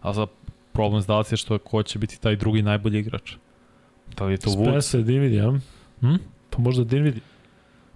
A 0.00 0.12
za 0.12 0.26
problem 0.72 1.02
s 1.02 1.06
Dallas 1.06 1.32
je 1.32 1.36
što 1.36 1.54
je 1.54 1.58
ko 1.58 1.82
će 1.82 1.98
biti 1.98 2.20
taj 2.20 2.36
drugi 2.36 2.62
najbolji 2.62 2.98
igrač. 2.98 3.32
Da 4.16 4.24
li 4.24 4.32
je 4.32 4.38
to 4.38 4.50
Woods? 4.50 4.70
Spencer 4.70 5.02
Dinvidi, 5.02 5.36
ja? 5.36 5.52
Hm? 6.00 6.14
Pa 6.50 6.58
možda 6.58 6.84
Dinvidi. 6.84 7.20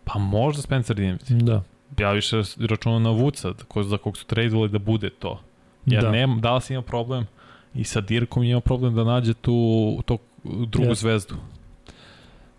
Pa 0.04 0.18
možda 0.18 0.62
Spencer 0.62 0.96
Dinwiddie. 0.96 1.42
Da. 1.42 1.62
Ja 1.98 2.12
više 2.12 2.42
računam 2.58 3.02
na 3.02 3.10
Woodsa, 3.10 3.54
ko, 3.68 3.82
za 3.82 3.96
kog 3.96 4.16
su 4.16 4.26
tradovali 4.26 4.68
da 4.68 4.78
bude 4.78 5.10
to. 5.10 5.40
Jer 5.86 6.02
da. 6.02 6.10
nema, 6.10 6.40
Dallas 6.40 6.70
ima 6.70 6.82
problem 6.82 7.26
i 7.74 7.84
sa 7.84 8.00
Dirkom 8.00 8.42
ima 8.42 8.60
problem 8.60 8.94
da 8.94 9.04
nađe 9.04 9.34
tu 9.34 10.02
tog 10.06 10.20
drugu 10.44 10.88
Jeste. 10.88 10.94
zvezdu. 10.96 11.34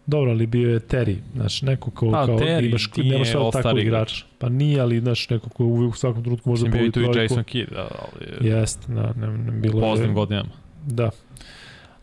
Dobro, 0.07 0.31
ali 0.31 0.47
bio 0.47 0.69
je 0.69 0.79
Terry, 0.79 1.15
znaš, 1.33 1.61
neko 1.61 1.91
ko, 1.91 2.11
Pa, 2.11 2.25
kao 2.25 2.37
Terry 2.37 2.65
imaš, 2.65 2.89
nije 2.95 3.11
nemaš 3.11 3.27
all-star 3.29 3.51
takvog 3.53 3.79
igrač. 3.79 4.23
Pa 4.39 4.49
nije, 4.49 4.79
ali 4.81 4.99
znaš, 4.99 5.29
neko 5.29 5.49
ko 5.49 5.63
uvijek 5.65 5.93
u 5.93 5.97
svakom 5.97 6.23
trenutku 6.23 6.49
može 6.49 6.63
da 6.63 6.69
bio 6.69 6.77
i 6.77 6.81
pobedi 6.81 6.93
tu 6.93 7.01
i 7.01 7.13
trojku. 7.13 7.21
Jason 7.23 7.43
Kidd, 7.43 7.69
da, 7.71 7.87
ali 7.91 8.47
Jeste, 8.49 8.93
da, 8.93 9.13
ne, 9.13 9.27
ne, 9.29 9.51
bilo 9.51 9.73
u 9.73 9.77
je- 9.77 9.81
poznim 9.83 10.13
godinama. 10.13 10.49
Da. 10.85 11.09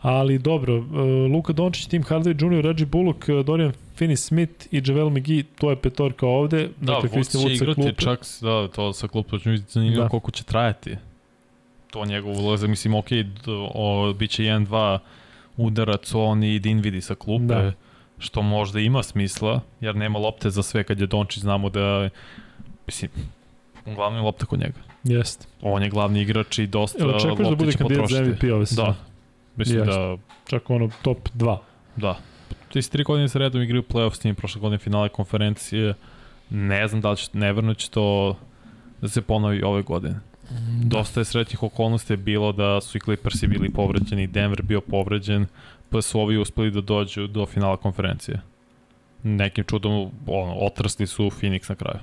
Ali 0.00 0.38
dobro, 0.38 0.78
uh, 0.78 0.84
Luka 1.32 1.52
Dončić, 1.52 1.86
Tim 1.86 2.02
Hardaway 2.02 2.28
Jr., 2.52 2.64
Reggie 2.64 2.86
Bullock, 2.86 3.28
uh, 3.28 3.40
Dorian 3.40 3.72
Finney-Smith 3.98 4.48
i 4.70 4.82
Javel 4.86 5.10
McGee, 5.10 5.42
to 5.54 5.70
je 5.70 5.76
petorka 5.76 6.26
ovde. 6.26 6.68
Da, 6.80 6.92
dakle, 6.92 7.08
Vuc 7.12 7.30
će 7.32 7.52
igrati 7.54 7.74
klupe. 7.74 7.92
čak, 7.94 8.20
da, 8.40 8.68
to 8.68 8.92
sa 8.92 9.08
klupa 9.08 9.38
će 9.38 9.50
biti 9.50 9.64
zanimljivo 9.68 10.02
Da. 10.02 10.08
koliko 10.08 10.30
će 10.30 10.44
trajati. 10.44 10.96
To 11.90 12.04
njegov 12.04 12.38
ulazak, 12.38 12.68
mislim, 12.68 12.94
ok, 12.94 13.08
d- 13.10 13.24
o, 13.74 14.12
bit 14.12 14.30
će 14.30 14.42
1-2 14.42 14.98
udarac 15.56 16.14
on 16.14 16.42
i 16.44 16.58
Dinvidi 16.58 17.00
sa 17.00 17.14
klupe, 17.14 17.44
Da. 17.44 17.62
da. 17.62 17.72
što 18.18 18.42
možda 18.42 18.80
ima 18.80 19.02
smisla, 19.02 19.60
jer 19.80 19.96
nema 19.96 20.18
lopte 20.18 20.50
za 20.50 20.62
sve 20.62 20.84
kad 20.84 21.00
je 21.00 21.06
Dončić, 21.06 21.42
znamo 21.42 21.68
da, 21.70 22.08
mislim, 22.86 23.10
uglavnom 23.86 24.18
je 24.20 24.24
lopta 24.24 24.46
kod 24.46 24.58
njega. 24.60 24.78
Jeste. 25.04 25.46
On 25.62 25.82
je 25.82 25.88
glavni 25.90 26.20
igrač 26.20 26.58
i 26.58 26.66
dosta 26.66 26.98
Evo, 27.04 27.12
očekuješ 27.16 27.48
da 27.48 27.54
bude 27.56 27.72
kandidat 27.72 28.08
za. 28.10 28.22
MVP 28.22 28.42
ove 28.52 28.66
sezone? 28.66 28.88
Da, 28.88 28.94
mislim 29.56 29.78
Jeste. 29.78 29.92
da, 29.92 30.16
Čak 30.46 30.70
ono 30.70 30.90
top 31.02 31.28
2. 31.34 31.58
da. 31.96 32.18
Ti 32.72 32.82
si 32.82 32.90
tri 32.90 33.04
godine 33.04 33.28
sa 33.28 33.38
redom 33.38 33.62
igraju 33.62 33.82
playoff 33.82 34.14
s 34.14 34.18
tim, 34.18 34.34
prošle 34.34 34.60
godine 34.60 34.78
finale 34.78 35.08
konferencije, 35.08 35.94
ne 36.50 36.88
znam 36.88 37.00
da 37.00 37.10
li 37.10 37.16
će, 37.16 37.28
neverno 37.32 37.74
će 37.74 37.90
to 37.90 38.36
da 39.00 39.08
se 39.08 39.22
ponovi 39.22 39.62
ove 39.62 39.82
godine. 39.82 40.20
Dosta 40.84 41.20
je 41.20 41.24
srećnih 41.24 41.62
okolnosti 41.62 42.16
bilo 42.16 42.52
da 42.52 42.80
su 42.80 42.98
i 42.98 43.00
Clippersi 43.00 43.46
bili 43.46 43.70
povređeni, 43.70 44.26
Denver 44.26 44.62
bio 44.62 44.80
povređen, 44.80 45.46
pa 45.90 46.02
su 46.02 46.20
ovi 46.20 46.38
uspeli 46.38 46.70
da 46.70 46.80
dođu 46.80 47.26
do 47.26 47.46
finala 47.46 47.76
konferencije. 47.76 48.40
Nekim 49.22 49.64
čudom 49.64 50.10
ono, 50.26 50.54
otrasli 50.54 51.06
su 51.06 51.22
Phoenix 51.22 51.68
na 51.70 51.74
kraju. 51.74 51.98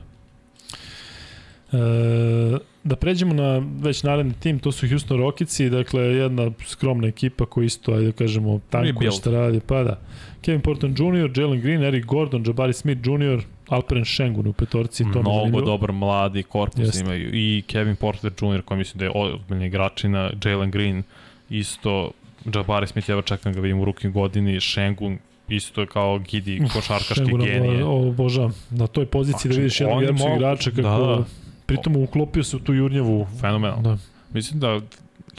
E, 1.72 2.58
da 2.84 2.96
pređemo 2.96 3.34
na 3.34 3.62
već 3.82 4.04
naredni 4.04 4.34
tim, 4.40 4.60
to 4.60 4.72
su 4.72 4.88
Houston 4.88 5.18
Rocketsi, 5.18 5.70
dakle 5.70 6.02
jedna 6.02 6.52
skromna 6.66 7.08
ekipa 7.08 7.46
koja 7.46 7.66
isto, 7.66 7.94
ajde 7.94 8.06
da 8.06 8.12
kažemo, 8.12 8.60
tanko 8.70 9.12
šta 9.12 9.32
radi, 9.32 9.60
pa 9.68 9.84
da. 9.84 10.00
Kevin 10.42 10.62
Porton 10.62 10.96
Jr., 10.98 11.40
Jalen 11.40 11.62
Green, 11.62 11.84
Eric 11.84 12.06
Gordon, 12.06 12.44
Jabari 12.48 12.74
Smith 12.74 13.08
Jr., 13.08 13.44
Alperen 13.70 14.06
Šengun 14.06 14.48
u 14.48 14.54
petorci, 14.54 15.04
to 15.04 15.10
Mnogo 15.10 15.30
zanimljivo. 15.32 15.62
dobar 15.62 15.92
mladi 15.92 16.44
korpus 16.44 16.80
Jeste. 16.80 17.00
imaju 17.00 17.30
i 17.34 17.64
Kevin 17.64 17.96
Porter 17.96 18.32
Jr. 18.34 18.62
koji 18.62 18.78
mislim 18.78 19.00
da 19.00 19.06
je 19.06 19.12
ozbiljni 19.16 19.66
igračina, 19.66 20.32
Jalen 20.46 20.72
Green 20.72 21.04
isto, 21.50 22.12
Jabari 22.46 22.88
Smith, 22.88 23.10
evo 23.10 23.22
čekam 23.22 23.54
ga 23.54 23.60
vidim 23.62 23.80
u 23.80 23.86
rukim 23.86 24.12
godini, 24.14 24.60
Šengun 24.60 25.18
isto 25.50 25.86
kao 25.86 26.20
gidi 26.20 26.62
košarkaški 26.66 27.14
Šenguna 27.16 27.46
genije. 27.46 27.84
obo- 27.84 28.10
obožavam. 28.10 28.54
Na 28.70 28.88
toj 28.88 29.06
poziciji 29.06 29.50
da 29.50 29.54
Znači, 29.54 29.60
vidiš 29.60 29.80
jednog 29.82 30.02
je 30.02 30.06
jednog 30.06 30.22
mogu- 30.22 30.36
igrača 30.36 30.70
kako... 30.72 30.82
da, 30.82 30.98
da. 30.98 31.24
Pritom 31.66 31.96
uklopio 31.96 32.44
se 32.44 32.56
u 32.56 32.60
tu 32.60 32.74
jurnjavu. 32.74 33.28
Fenomenalno. 33.42 33.82
Da. 33.84 33.98
Mislim 34.34 34.60
da 34.60 34.80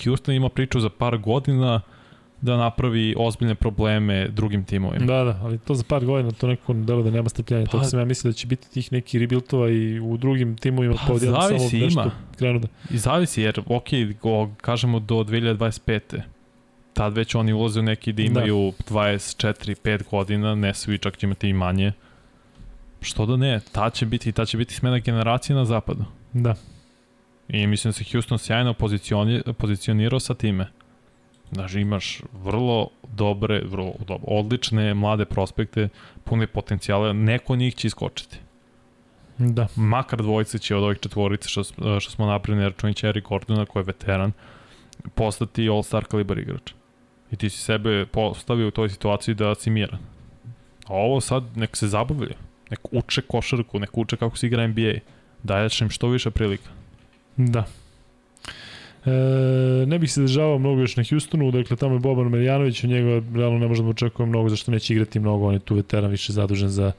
Houston 0.04 0.34
ima 0.34 0.48
priču 0.48 0.80
za 0.80 0.88
par 0.90 1.18
godina 1.18 1.80
da 2.40 2.56
napravi 2.56 3.14
ozbiljne 3.18 3.54
probleme 3.54 4.28
drugim 4.28 4.64
timovima. 4.64 5.06
Da, 5.06 5.24
da, 5.24 5.40
ali 5.42 5.58
to 5.58 5.74
za 5.74 5.84
par 5.88 6.04
godina 6.04 6.30
to 6.30 6.46
neko 6.46 6.72
delo 6.72 7.02
da 7.02 7.10
nema 7.10 7.28
strpljenja. 7.28 7.64
Pa, 7.64 7.70
Tako 7.70 7.84
sam 7.84 7.98
ja 7.98 8.04
mislio 8.04 8.30
da 8.30 8.36
će 8.36 8.46
biti 8.46 8.70
tih 8.70 8.92
neki 8.92 9.18
rebuiltova 9.18 9.70
i 9.70 10.00
u 10.00 10.16
drugim 10.16 10.56
timovima 10.56 10.94
Pa, 10.94 11.06
pa, 11.06 11.12
odjedno 11.12 11.40
samo 11.40 11.58
zavisi, 11.58 11.80
nešto 11.80 12.00
ima. 12.00 12.10
krenu 12.38 12.58
da... 12.58 12.68
I 12.90 12.98
zavisi, 12.98 13.42
jer, 13.42 13.60
ok, 13.66 13.88
go, 14.22 14.50
kažemo 14.60 15.00
do 15.00 15.14
2025. 15.14 16.20
Tad 16.92 17.16
već 17.16 17.34
oni 17.34 17.52
ulaze 17.52 17.80
u 17.80 17.82
neki 17.82 18.12
da 18.12 18.22
imaju 18.22 18.72
da. 18.78 18.94
24-5 18.94 20.10
godina, 20.10 20.54
ne 20.54 20.74
svi 20.74 20.98
čak 20.98 21.16
će 21.16 21.26
imati 21.26 21.48
i 21.48 21.52
manje. 21.52 21.92
Što 23.00 23.26
da 23.26 23.36
ne, 23.36 23.60
ta 23.72 23.90
će 23.90 24.06
biti, 24.06 24.32
ta 24.32 24.46
će 24.46 24.56
biti 24.56 24.74
smena 24.74 24.98
generacije 24.98 25.56
na 25.56 25.64
zapadu. 25.64 26.04
Da. 26.32 26.54
I 27.48 27.66
mislim 27.66 27.88
da 27.88 27.92
se 27.92 28.04
Houston 28.12 28.38
sjajno 28.38 28.74
pozicioni, 28.74 29.42
pozicionirao 29.58 30.20
sa 30.20 30.34
time. 30.34 30.66
Znači 31.52 31.80
imaš 31.80 32.22
vrlo 32.32 32.88
dobre, 33.12 33.62
vrlo 33.64 33.92
dobro, 33.98 34.26
odlične 34.26 34.94
mlade 34.94 35.24
prospekte, 35.24 35.88
pune 36.24 36.46
potencijale, 36.46 37.14
neko 37.14 37.56
njih 37.56 37.74
će 37.74 37.86
iskočiti. 37.86 38.38
Da. 39.38 39.66
Makar 39.76 40.22
dvojice 40.22 40.58
će 40.58 40.76
od 40.76 40.82
ovih 40.82 40.98
četvorice 40.98 41.48
što, 41.48 41.62
što 42.00 42.10
smo 42.10 42.26
napravili, 42.26 42.64
računići 42.64 43.06
Eric 43.06 43.24
Gordona 43.24 43.66
koji 43.66 43.80
je 43.80 43.84
veteran, 43.84 44.32
postati 45.14 45.68
all-star 45.68 46.04
kalibar 46.04 46.38
igrač. 46.38 46.72
I 47.30 47.36
ti 47.36 47.50
si 47.50 47.58
sebe 47.58 48.06
postavio 48.06 48.68
u 48.68 48.70
toj 48.70 48.88
situaciji 48.88 49.34
da 49.34 49.54
si 49.54 49.70
miran. 49.70 49.98
A 50.86 50.94
ovo 50.94 51.20
sad 51.20 51.56
nek 51.56 51.76
se 51.76 51.88
zabavlja, 51.88 52.34
nek 52.70 52.80
uče 52.92 53.22
košarku, 53.22 53.78
nek 53.78 53.98
uče 53.98 54.16
kako 54.16 54.36
se 54.36 54.46
igra 54.46 54.66
NBA. 54.66 54.92
Daješ 55.42 55.80
im 55.80 55.90
što 55.90 56.08
više 56.08 56.30
prilika. 56.30 56.70
Da. 57.36 57.64
E, 59.06 59.86
ne 59.86 59.98
bih 59.98 60.12
se 60.12 60.20
državao 60.20 60.58
mnogo 60.58 60.80
još 60.80 60.96
na 60.96 61.04
Houstonu, 61.10 61.50
dakle 61.50 61.76
tamo 61.76 61.94
je 61.94 61.98
Boban 61.98 62.30
Marjanović, 62.30 62.84
od 62.84 62.90
njega 62.90 63.22
realno 63.34 63.58
ne 63.58 63.68
možemo 63.68 63.86
da 63.86 63.90
očekujemo 63.90 64.30
mnogo, 64.30 64.48
zašto 64.48 64.70
neće 64.70 64.94
igrati 64.94 65.20
mnogo, 65.20 65.46
on 65.46 65.54
je 65.54 65.60
tu 65.60 65.74
veteran 65.74 66.10
više 66.10 66.32
zadužen 66.32 66.68
za 66.68 66.92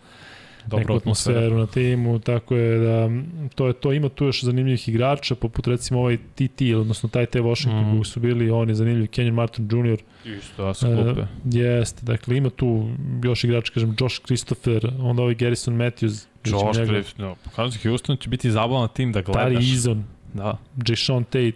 Dobra 0.65 0.79
neku 0.79 0.93
atmosferu 0.93 1.57
na 1.57 1.65
timu, 1.67 2.19
tako 2.19 2.55
je 2.55 2.79
da 2.79 3.09
to 3.55 3.67
je 3.67 3.73
to, 3.73 3.93
ima 3.93 4.09
tu 4.09 4.25
još 4.25 4.43
zanimljivih 4.43 4.89
igrača, 4.89 5.35
poput 5.35 5.67
recimo 5.67 5.99
ovaj 5.99 6.17
TT, 6.17 6.61
odnosno 6.77 7.09
taj 7.09 7.25
te 7.25 7.41
Washington 7.41 7.99
mm. 7.99 8.03
su 8.03 8.19
bili, 8.19 8.51
on 8.51 8.69
je 8.69 8.75
zanimljiv, 8.75 9.07
Kenyon 9.07 9.33
Martin 9.33 9.69
Jr. 9.71 9.97
Isto, 10.37 10.65
ja 10.65 10.73
se 10.73 10.85
klupe. 10.85 11.21
E, 11.21 11.25
jeste, 11.45 12.05
dakle 12.05 12.37
ima 12.37 12.49
tu 12.49 12.89
još 13.23 13.43
igrač, 13.43 13.69
kažem, 13.69 13.95
Josh 13.99 14.21
Christopher, 14.25 14.91
onda 14.99 15.21
ovaj 15.21 15.35
Garrison 15.35 15.75
Matthews, 15.77 16.25
Josh 16.45 16.79
Griffin, 16.79 17.25
no, 17.25 17.35
ti, 17.71 17.87
Houston 17.87 18.17
će 18.17 18.29
biti 18.29 18.51
zabavan 18.51 18.89
tim 18.93 19.11
da 19.11 19.21
Tari 19.23 19.55
gledaš. 19.55 19.71
Izon, 19.71 20.03
Da, 20.33 20.57
Jason 20.87 21.23
Tate, 21.23 21.53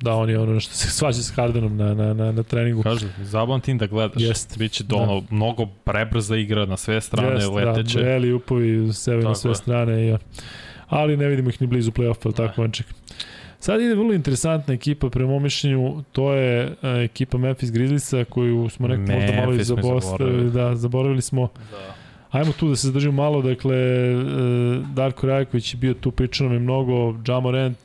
da 0.00 0.14
on 0.14 0.30
je 0.30 0.38
ono 0.38 0.60
što 0.60 0.74
se 0.74 0.88
svađa 0.90 1.18
s 1.18 1.30
Hardenom 1.30 1.76
na, 1.76 1.94
na, 1.94 2.14
na, 2.14 2.32
na 2.32 2.42
treningu. 2.42 2.82
kažem, 2.82 3.10
zabavan 3.18 3.60
tim 3.60 3.78
da 3.78 3.86
gledaš. 3.86 4.22
Jeste. 4.22 4.54
Biće 4.58 4.84
do 4.84 4.96
Da. 4.96 5.02
ono, 5.02 5.22
mnogo 5.30 5.66
prebrza 5.66 6.36
igra 6.36 6.66
na 6.66 6.76
sve 6.76 7.00
strane, 7.00 7.34
Jeste, 7.34 7.50
leteće. 7.50 7.98
Da, 7.98 8.04
Beli 8.04 8.32
upovi 8.32 8.92
sebe 8.92 9.16
na 9.16 9.22
Tako 9.22 9.34
sve 9.34 9.50
je. 9.50 9.54
strane. 9.54 10.06
Ja. 10.06 10.18
Ali 10.88 11.16
ne 11.16 11.28
vidimo 11.28 11.48
ih 11.50 11.60
ni 11.60 11.66
blizu 11.66 11.90
play-offa, 11.90 12.34
tako 12.34 12.60
Vanček. 12.60 12.86
Sad 13.58 13.80
ide 13.80 13.94
vrlo 13.94 14.12
interesantna 14.12 14.74
ekipa, 14.74 15.10
prema 15.10 15.30
mom 15.30 15.42
mišljenju, 15.42 16.02
to 16.12 16.32
je 16.32 16.62
e, 16.82 17.02
ekipa 17.04 17.38
Memphis 17.38 17.70
Grizzliesa 17.72 18.24
koju 18.24 18.68
smo 18.68 18.88
nekako 18.88 19.12
možda 19.12 19.36
malo 19.36 19.52
i 19.54 19.64
zaboravili. 19.64 20.50
Da, 20.50 20.74
zaboravili 20.76 21.22
smo. 21.22 21.48
Da. 21.70 21.94
Ajmo 22.30 22.52
tu 22.52 22.68
da 22.68 22.76
se 22.76 22.86
zadržimo 22.86 23.12
malo, 23.14 23.42
dakle, 23.42 23.76
e, 23.76 24.14
Darko 24.94 25.26
Rajković 25.26 25.74
je 25.74 25.78
bio 25.78 25.94
tu, 25.94 26.10
pričao 26.10 26.44
nam 26.44 26.52
je 26.52 26.60
mnogo, 26.60 27.14
Jamorant, 27.28 27.78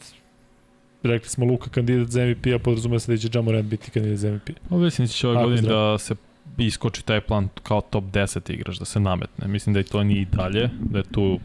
rekli 1.03 1.29
smo 1.29 1.45
Luka 1.45 1.69
kandidat 1.69 2.07
za 2.07 2.25
MVP-a, 2.25 2.59
podrazumeva 2.59 2.99
se 2.99 3.11
da 3.11 3.17
će 3.17 3.29
Jamorant 3.33 3.65
biti 3.65 3.91
kandidat 3.91 4.17
za 4.17 4.31
MVP. 4.31 4.49
Pa 4.69 4.75
mislim 4.75 5.07
da 5.07 5.11
će 5.13 5.27
ove 5.27 5.43
godine 5.43 5.61
zdravo. 5.61 5.91
da 5.91 5.97
se 5.97 6.15
iskoči 6.57 7.05
taj 7.05 7.21
plan 7.21 7.49
kao 7.63 7.81
top 7.81 8.03
10 8.03 8.53
igrač, 8.53 8.77
da 8.77 8.85
se 8.85 8.99
nametne. 8.99 9.47
Mislim 9.47 9.73
da 9.73 9.79
i 9.79 9.83
to 9.83 10.03
nije 10.03 10.21
i 10.21 10.25
dalje, 10.25 10.69
da 10.79 10.97
je 10.97 11.03
tu 11.03 11.39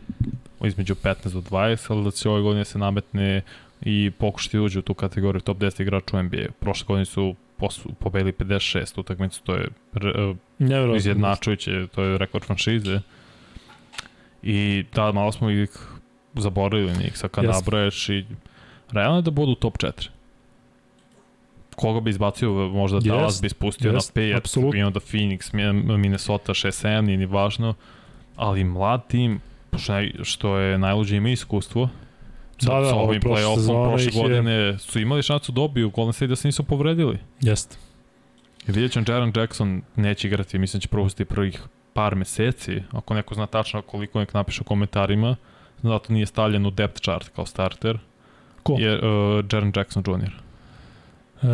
između 0.64 0.94
15 0.94 1.32
do 1.32 1.40
20, 1.40 1.92
ali 1.92 2.04
da 2.04 2.10
će 2.10 2.28
ove 2.28 2.42
godine 2.42 2.64
se 2.64 2.78
nametne 2.78 3.42
i 3.82 4.10
pokušati 4.18 4.56
da 4.56 4.62
uđe 4.62 4.78
u 4.78 4.82
tu 4.82 4.94
kategoriju 4.94 5.40
top 5.40 5.58
10 5.58 5.82
igrača 5.82 6.16
u 6.18 6.22
NBA. 6.22 6.46
Prošle 6.60 6.86
godine 6.86 7.04
su 7.04 7.34
posu, 7.56 7.88
pobedili 7.98 8.32
56 8.32 9.00
utakmicu, 9.00 9.42
to 9.42 9.54
je 9.54 9.68
Nevjerojatno. 10.58 10.96
izjednačujuće, 10.96 11.86
to 11.86 12.02
je 12.02 12.18
rekord 12.18 12.44
franšize. 12.44 13.00
I 14.42 14.84
da, 14.94 15.12
malo 15.12 15.32
smo 15.32 15.50
ih 15.50 15.70
zaboravili 16.34 16.92
njih, 16.98 17.18
sad 17.18 17.30
kad 17.30 17.44
Jesmo. 17.44 17.60
nabraješ 17.60 18.08
i 18.08 18.24
realno 18.90 19.18
je 19.18 19.22
da 19.22 19.30
budu 19.32 19.54
top 19.54 19.76
4. 19.76 20.08
Koga 21.76 22.00
bi 22.00 22.10
izbacio, 22.10 22.50
možda 22.50 22.96
Jest, 22.96 23.06
Dallas 23.08 23.42
bi 23.42 23.48
spustio 23.48 23.92
jest, 23.92 24.16
na 24.16 24.22
5, 24.22 24.36
apsolutno. 24.36 24.70
bi 24.70 24.82
onda 24.82 25.00
Phoenix, 25.00 25.54
Mi- 25.54 25.98
Minnesota 25.98 26.54
6-7, 26.54 27.00
nije 27.00 27.18
ni 27.18 27.26
važno, 27.26 27.74
ali 28.36 28.64
mlad 28.64 29.06
tim, 29.06 29.40
što, 30.22 30.56
je 30.56 30.78
najluđe 30.78 31.16
ima 31.16 31.28
iskustvo, 31.28 31.88
Sad 32.58 32.68
Da, 32.68 32.80
da, 32.80 32.86
sa 32.86 32.94
ovim 32.96 33.20
play-offom 33.22 33.88
prošle 33.88 34.06
ih 34.06 34.16
je- 34.16 34.22
godine 34.22 34.78
su 34.78 35.00
imali 35.00 35.22
šansu 35.22 35.52
da 35.52 35.56
dobiju 35.56 35.90
Golden 35.90 36.12
State 36.12 36.26
da 36.26 36.36
se 36.36 36.48
nisu 36.48 36.64
povredili. 36.64 37.18
Jeste. 37.40 37.76
I 38.68 38.72
vidjet 38.72 38.92
ćemo 38.92 39.04
Jaron 39.08 39.32
Jackson 39.36 39.82
neće 39.96 40.28
igrati, 40.28 40.58
mislim 40.58 40.78
da 40.78 40.82
će 40.82 40.88
propustiti 40.88 41.24
prvih 41.24 41.62
par 41.92 42.14
meseci, 42.14 42.82
ako 42.92 43.14
neko 43.14 43.34
zna 43.34 43.46
tačno 43.46 43.82
koliko 43.82 44.20
nek 44.20 44.34
napiše 44.34 44.60
u 44.60 44.64
komentarima, 44.64 45.36
zato 45.82 46.12
nije 46.12 46.26
stavljen 46.26 46.66
u 46.66 46.70
depth 46.70 47.00
chart 47.00 47.28
kao 47.28 47.46
starter, 47.46 47.98
Ko? 48.66 48.76
je 48.78 48.94
uh, 48.94 49.44
Jaron 49.52 49.72
Jackson 49.76 50.02
Jr. 50.06 50.30
E, 51.42 51.46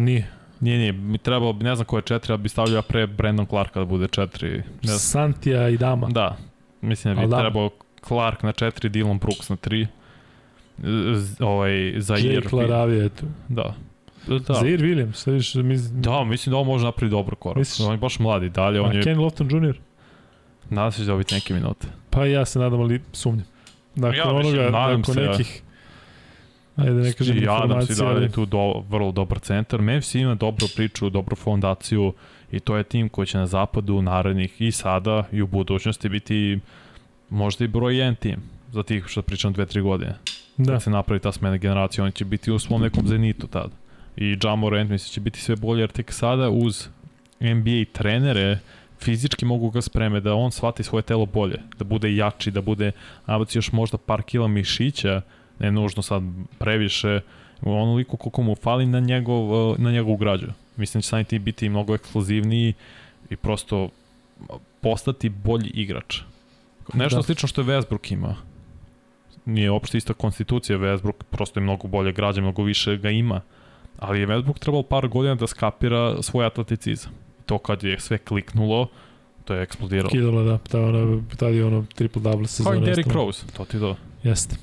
nije. 0.00 0.30
Nije, 0.60 0.78
nije, 0.78 0.92
mi 0.92 1.18
trebalo 1.18 1.52
bi, 1.52 1.64
ne 1.64 1.74
znam 1.74 1.84
ko 1.86 1.98
je 1.98 2.02
četiri, 2.02 2.32
ali 2.32 2.42
bi 2.42 2.48
stavljao 2.48 2.82
pre 2.82 3.06
Brandon 3.06 3.46
Clarka 3.46 3.78
da 3.78 3.84
bude 3.86 4.08
četiri. 4.08 4.50
Ne 4.58 4.62
znam. 4.82 4.98
Santija 4.98 5.68
i 5.68 5.76
Dama. 5.76 6.06
Da, 6.06 6.36
mislim 6.80 7.14
da 7.14 7.18
bi 7.18 7.22
Ali 7.22 7.30
da. 7.30 7.38
trebao 7.40 7.70
Clark 8.02 8.42
na 8.42 8.52
četiri, 8.52 8.90
Dylan 8.90 9.18
Brooks 9.20 9.48
na 9.48 9.56
tri, 9.56 9.86
Z- 11.14 11.36
ovaj, 11.40 11.94
Zaire. 11.96 12.34
Jake 12.34 12.56
Laravija 12.56 13.02
je 13.02 13.08
tu. 13.08 13.26
Da. 13.48 13.74
Da. 14.26 14.54
Zaire 14.54 14.78
Williams, 14.78 15.12
sad 15.12 15.34
viš, 15.34 15.54
mislim, 15.54 16.02
Da, 16.02 16.24
mislim 16.24 16.50
da 16.50 16.56
ovo 16.56 16.64
može 16.64 16.84
napraviti 16.84 17.10
dobar 17.10 17.34
korak. 17.34 17.56
Misliš? 17.58 17.86
On 17.86 17.92
je 17.92 17.98
baš 17.98 18.18
mladi 18.18 18.48
dalje, 18.50 18.80
on 18.80 18.90
A 18.90 18.94
je, 18.94 19.02
Ken 19.02 19.18
Lofton 19.18 19.46
Jr. 19.50 19.76
nadam 20.70 20.92
se 20.92 20.98
da 20.98 21.04
će 21.04 21.10
dobiti 21.10 21.34
neke 21.34 21.54
minute. 21.54 21.86
Pa 22.10 22.26
ja 22.26 22.44
se 22.44 22.58
nadam, 22.58 22.80
ali 22.80 23.00
sumnjam. 23.12 23.46
Dakle, 23.94 24.18
Ja 24.18 24.32
mislim, 24.32 24.58
onoga, 24.58 24.70
nakon 24.70 25.04
se, 25.14 25.22
ja. 25.22 25.30
nekih, 25.30 25.62
ajde 26.76 26.92
da 26.92 27.02
ne 27.02 27.12
kažem 27.12 27.36
I 27.36 27.48
Adams 27.48 27.90
i 27.90 27.94
dalje 27.94 28.10
ali 28.10 28.24
je 28.24 28.32
tu 28.32 28.46
do, 28.46 28.84
vrlo 28.88 29.12
dobar 29.12 29.38
centar. 29.38 29.80
Memphis 29.82 30.14
ima 30.14 30.34
dobru 30.34 30.66
priču, 30.76 31.10
dobru 31.10 31.36
fondaciju 31.36 32.12
i 32.52 32.60
to 32.60 32.76
je 32.76 32.84
tim 32.84 33.08
koji 33.08 33.26
će 33.26 33.38
na 33.38 33.46
zapadu 33.46 34.02
narednih 34.02 34.60
i 34.60 34.72
sada 34.72 35.24
i 35.32 35.42
u 35.42 35.46
budućnosti 35.46 36.08
biti 36.08 36.58
možda 37.30 37.64
i 37.64 37.68
broj 37.68 37.94
1 37.94 38.16
tim 38.16 38.40
za 38.72 38.82
tih 38.82 39.04
što 39.06 39.22
pričam 39.22 39.54
2-3 39.54 39.82
godine. 39.82 40.14
da, 40.56 40.72
Kad 40.72 40.82
se 40.82 40.90
napravi 40.90 41.20
ta 41.20 41.32
smena 41.32 41.56
generacija, 41.56 42.04
oni 42.04 42.12
će 42.12 42.24
biti 42.24 42.52
u 42.52 42.58
svom 42.58 42.82
nekom 42.82 43.06
zenitu 43.08 43.46
tad. 43.46 43.70
I 44.16 44.38
Ja 44.44 44.54
Morant 44.54 44.90
mislim 44.90 45.12
će 45.12 45.20
biti 45.20 45.40
sve 45.40 45.56
bolje 45.56 45.80
jer 45.80 45.90
tek 45.90 46.12
sada 46.12 46.50
uz 46.50 46.88
NBA 47.40 47.84
trenere 47.92 48.58
fizički 49.00 49.44
mogu 49.44 49.70
ga 49.70 49.80
spreme 49.80 50.20
da 50.20 50.34
on 50.34 50.50
shvati 50.50 50.82
svoje 50.82 51.02
telo 51.02 51.26
bolje, 51.26 51.58
da 51.78 51.84
bude 51.84 52.16
jači, 52.16 52.50
da 52.50 52.60
bude 52.60 52.92
nabaci 53.26 53.58
još 53.58 53.72
možda 53.72 53.98
par 53.98 54.22
kila 54.22 54.48
mišića, 54.48 55.22
ne 55.58 55.72
nužno 55.72 56.02
sad 56.02 56.22
previše, 56.58 57.20
onoliko 57.62 58.16
koliko 58.16 58.42
mu 58.42 58.54
fali 58.54 58.86
na 58.86 59.00
njegov, 59.00 59.74
na 59.80 59.90
njegovu 59.92 60.16
građu. 60.16 60.46
Mislim 60.76 60.98
da 60.98 61.02
će 61.02 61.08
samim 61.08 61.24
tim 61.24 61.44
biti 61.44 61.68
mnogo 61.68 61.94
ekskluzivniji 61.94 62.74
i 63.30 63.36
prosto 63.36 63.88
postati 64.80 65.28
bolji 65.28 65.70
igrač. 65.74 66.20
Nešto 66.94 67.16
Da. 67.16 67.22
slično 67.22 67.48
što 67.48 67.60
je 67.60 67.66
Westbrook 67.66 68.12
ima. 68.12 68.36
Nije 69.44 69.70
uopšte 69.70 69.98
ista 69.98 70.14
konstitucija 70.14 70.78
Westbrook, 70.78 71.22
prosto 71.30 71.60
je 71.60 71.64
mnogo 71.64 71.88
bolje 71.88 72.12
građa, 72.12 72.40
mnogo 72.40 72.62
više 72.62 72.96
ga 72.96 73.10
ima. 73.10 73.40
Ali 73.98 74.20
je 74.20 74.26
Westbrook 74.26 74.58
trebalo 74.58 74.82
par 74.82 75.08
godina 75.08 75.34
da 75.34 75.46
skapira 75.46 76.22
svoj 76.22 76.46
atleticizam. 76.46 77.12
To 77.46 77.58
kad 77.58 77.82
je 77.84 78.00
sve 78.00 78.18
kliknulo, 78.18 78.88
to 79.44 79.54
je 79.54 79.62
eksplodiralo. 79.62 80.10
kidala, 80.10 80.42
da, 80.42 80.58
ta 80.58 80.80
ono, 80.80 81.22
tad 81.36 81.54
je 81.54 81.64
ono 81.64 81.84
triple-double 81.96 82.36
Kao 82.38 82.46
sezona. 82.46 82.76
i 82.76 82.80
Derrick. 82.80 83.12
Rose, 83.12 83.46
to 83.56 83.64
ti 83.64 83.78
to. 83.78 83.96
Jeste. 84.22 84.56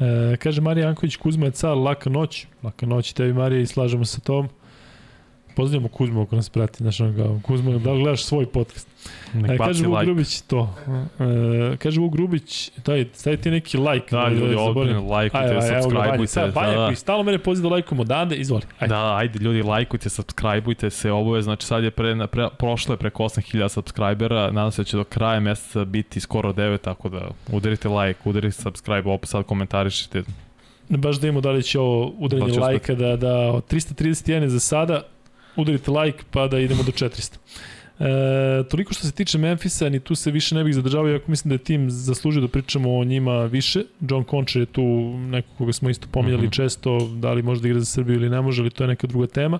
E, 0.00 0.36
kaže 0.36 0.60
Marija 0.60 0.86
Janković, 0.86 1.16
Kuzma 1.16 1.46
je 1.46 1.52
car, 1.52 1.76
laka 1.76 2.10
noć. 2.10 2.46
Laka 2.62 2.86
noć 2.86 3.12
tebi 3.12 3.32
Marija 3.32 3.60
i 3.60 3.66
slažemo 3.66 4.04
se 4.04 4.20
tom. 4.20 4.48
Pozdravljamo 5.56 5.88
Kuzmu 5.88 6.22
ako 6.22 6.36
nas 6.36 6.50
prati, 6.50 6.76
znaš 6.78 7.00
ono 7.00 7.16
kao, 7.16 7.40
Kuzma, 7.42 7.78
da 7.78 7.94
gledaš 7.94 8.24
svoj 8.24 8.46
podcast? 8.46 8.88
Nek 9.34 9.50
E, 9.50 9.58
kaže 9.58 9.86
Vuk 9.86 9.94
like. 9.98 10.04
Grubić 10.04 10.40
to. 10.40 10.74
E, 11.72 11.76
kaže 11.76 12.00
Vuk 12.00 12.12
Grubić, 12.12 12.70
daj, 12.86 13.06
stavi 13.12 13.36
ti 13.36 13.50
neki 13.50 13.76
like. 13.78 14.06
Da, 14.10 14.28
ljudi, 14.28 14.54
ozbiljno, 14.54 15.06
lajkujte, 15.06 15.54
ga, 15.54 15.60
subscribeujte. 15.60 16.26
sad, 16.26 16.54
Vanja 16.54 16.78
da, 16.78 16.86
koji 16.86 16.96
stalno 16.96 17.22
mene 17.22 17.38
poziva 17.38 17.68
da 17.68 17.74
lajkujemo 17.74 18.02
odande, 18.02 18.36
izvoli. 18.36 18.62
Ajde. 18.78 18.94
Da, 18.94 19.16
ajde 19.16 19.38
ljudi, 19.38 19.62
lajkujte, 19.62 20.08
subscribeujte 20.08 20.90
se, 20.90 21.12
ovo 21.12 21.36
je, 21.36 21.42
znači 21.42 21.66
sad 21.66 21.84
je 21.84 21.90
pre, 21.90 22.26
pre, 22.26 22.48
prošlo 22.58 22.94
je 22.94 22.98
preko 22.98 23.22
8000 23.22 23.68
subscribera, 23.68 24.50
nadam 24.50 24.70
se 24.70 24.82
da 24.82 24.84
će 24.84 24.96
do 24.96 25.04
kraja 25.04 25.40
meseca 25.40 25.84
biti 25.84 26.20
skoro 26.20 26.52
9, 26.52 26.78
tako 26.78 27.08
da 27.08 27.28
udarite 27.52 27.88
like, 27.88 28.20
udarite 28.24 28.62
subscribe, 28.62 29.10
opet 29.10 29.28
sad 29.28 29.44
komentarišite. 29.44 30.22
Baš 30.88 31.16
da 31.16 31.26
imamo 31.26 31.40
da 31.40 31.50
li 31.50 31.62
će 31.62 31.80
ovo 31.80 32.12
udaranje 32.18 32.52
Da 32.52 32.60
lajka, 32.60 32.94
da, 32.94 33.16
da 33.16 33.52
od 33.52 33.72
331 33.72 34.42
je 34.42 34.48
za 34.48 34.60
sada, 34.60 35.02
udarite 35.56 35.90
like 35.90 36.24
pa 36.30 36.48
da 36.48 36.58
idemo 36.58 36.82
do 36.82 36.92
400. 36.92 37.36
E, 37.98 38.68
toliko 38.68 38.94
što 38.94 39.06
se 39.06 39.12
tiče 39.12 39.38
Memfisa, 39.38 39.88
ni 39.88 40.00
tu 40.00 40.14
se 40.14 40.30
više 40.30 40.54
ne 40.54 40.64
bih 40.64 40.74
zadržavao, 40.74 41.10
iako 41.10 41.30
mislim 41.30 41.48
da 41.48 41.54
je 41.54 41.58
tim 41.58 41.90
zaslužio 41.90 42.42
da 42.42 42.48
pričamo 42.48 42.98
o 42.98 43.04
njima 43.04 43.44
više. 43.44 43.84
John 44.10 44.24
Concher 44.30 44.62
je 44.62 44.66
tu 44.66 44.82
neko 45.18 45.48
koga 45.58 45.72
smo 45.72 45.90
isto 45.90 46.08
pominjali 46.10 46.42
mm. 46.42 46.50
-hmm. 46.50 46.56
često, 46.56 47.08
da 47.16 47.32
li 47.32 47.42
može 47.42 47.62
da 47.62 47.68
igra 47.68 47.80
za 47.80 47.86
Srbiju 47.86 48.16
ili 48.16 48.30
ne 48.30 48.40
može, 48.40 48.62
ali 48.62 48.70
to 48.70 48.84
je 48.84 48.88
neka 48.88 49.06
druga 49.06 49.26
tema. 49.26 49.58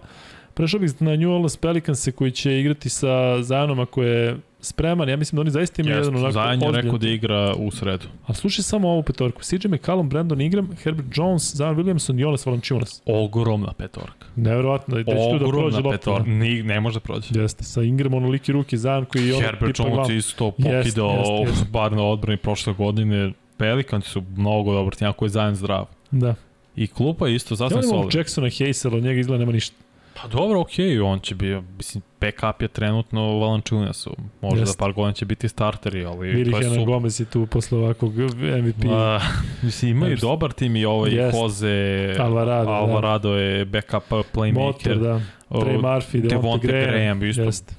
Prešao 0.54 0.80
bih 0.80 1.02
na 1.02 1.16
New 1.16 1.30
Orleans 1.30 1.56
Pelicanse 1.56 2.12
koji 2.12 2.30
će 2.30 2.60
igrati 2.60 2.88
sa 2.88 3.42
Zajanom 3.42 3.80
ako 3.80 4.02
je 4.02 4.36
spreman. 4.60 5.08
Ja 5.08 5.16
mislim 5.16 5.36
da 5.36 5.40
oni 5.40 5.50
zaista 5.50 5.82
imaju 5.82 5.96
jedan 5.96 6.14
onako 6.14 6.32
Zajan 6.32 6.62
je 6.62 6.72
rekao 6.72 6.98
da 6.98 7.08
igra 7.08 7.54
u 7.58 7.70
sredu. 7.70 8.06
A 8.26 8.34
slušaj 8.34 8.62
samo 8.62 8.88
ovu 8.88 9.02
petorku. 9.02 9.42
CJ 9.42 9.68
McCallum, 9.68 10.08
Brandon 10.08 10.40
Ingram, 10.40 10.70
Herbert 10.82 11.08
Jones, 11.14 11.56
Zion 11.56 11.76
Williamson, 11.76 12.20
Jonas 12.20 12.46
Valanciunas. 12.46 13.02
Ogromna 13.06 13.72
petorka. 13.72 14.26
Neverovatno, 14.36 15.02
da 15.02 15.12
će 15.12 15.18
tu 15.30 15.38
da 15.38 15.48
prođe 15.48 15.78
Ogromna 15.78 15.78
lopta. 15.78 16.30
Ni, 16.30 16.62
ne 16.62 16.80
može 16.80 16.94
da 16.94 17.00
prođe. 17.00 17.40
Jeste, 17.40 17.64
sa 17.64 17.82
Ingramom 17.82 18.22
onoliki 18.22 18.52
ruki, 18.52 18.78
Zion 18.78 19.04
koji 19.04 19.26
je 19.26 19.34
ono 19.34 19.46
Herbert 19.46 19.78
Jones 19.78 19.94
glav. 19.94 20.10
isto 20.10 20.50
pokidao 20.50 21.44
bar 21.72 21.92
na 21.92 22.02
odbrani 22.02 22.36
prošle 22.36 22.72
godine. 22.72 23.32
Pelikanci 23.56 24.08
su 24.08 24.22
mnogo 24.36 24.72
dobar 24.72 24.94
tim, 24.94 25.08
ako 25.08 25.24
je 25.24 25.28
Zajan 25.28 25.54
zdrav. 25.54 25.86
Da. 26.10 26.34
I 26.76 26.86
klupa 26.86 27.28
je 27.28 27.34
isto 27.34 27.54
Ja 27.54 27.56
sasvim 27.56 27.76
volim 27.76 27.90
ovog 27.90 28.02
solidna. 28.02 28.20
Jacksona 28.20 28.46
Haysela, 28.46 28.96
od 28.96 29.02
njega 29.02 29.20
izgleda 29.20 29.40
nema 29.40 29.52
ništa. 29.52 29.83
Pa 30.24 30.28
dobro, 30.28 30.60
okej, 30.60 30.86
okay, 30.86 31.04
on 31.04 31.18
će 31.18 31.34
biti, 31.34 31.66
mislim, 31.76 32.02
backup 32.20 32.62
je 32.62 32.68
trenutno 32.68 33.22
u 33.22 33.40
Valančuniasu. 33.40 34.16
Možda 34.40 34.60
Jeste. 34.60 34.78
par 34.78 34.92
godina 34.92 35.12
će 35.12 35.24
biti 35.24 35.48
starteri, 35.48 36.04
ali 36.04 36.28
Vili 36.28 36.50
to 36.50 36.58
je 36.58 36.64
super. 36.64 36.84
Gomez 36.84 37.20
je 37.20 37.26
tu 37.26 37.46
posle 37.46 37.78
ovakvog 37.78 38.14
MVP. 38.62 38.84
Ma, 38.84 39.20
mislim, 39.62 39.90
imaju 39.90 40.12
Jeste. 40.12 40.26
dobar 40.26 40.52
tim 40.52 40.76
i 40.76 40.84
ovaj 40.84 41.10
Jeste. 41.10 41.38
Jose, 41.38 42.16
Alvarado, 42.18 42.64
da. 42.64 42.72
Alvarado 42.72 43.34
je 43.34 43.64
backup 43.64 44.04
playmaker. 44.34 44.54
Motor, 44.54 44.96
da. 44.96 45.20
Trey 45.50 45.80
Murphy, 45.80 46.12
Devonte, 46.12 46.28
Devonte 46.28 46.66
Graham. 46.66 46.90
Graham, 46.90 47.24
isto. 47.24 47.42
Jeste. 47.42 47.74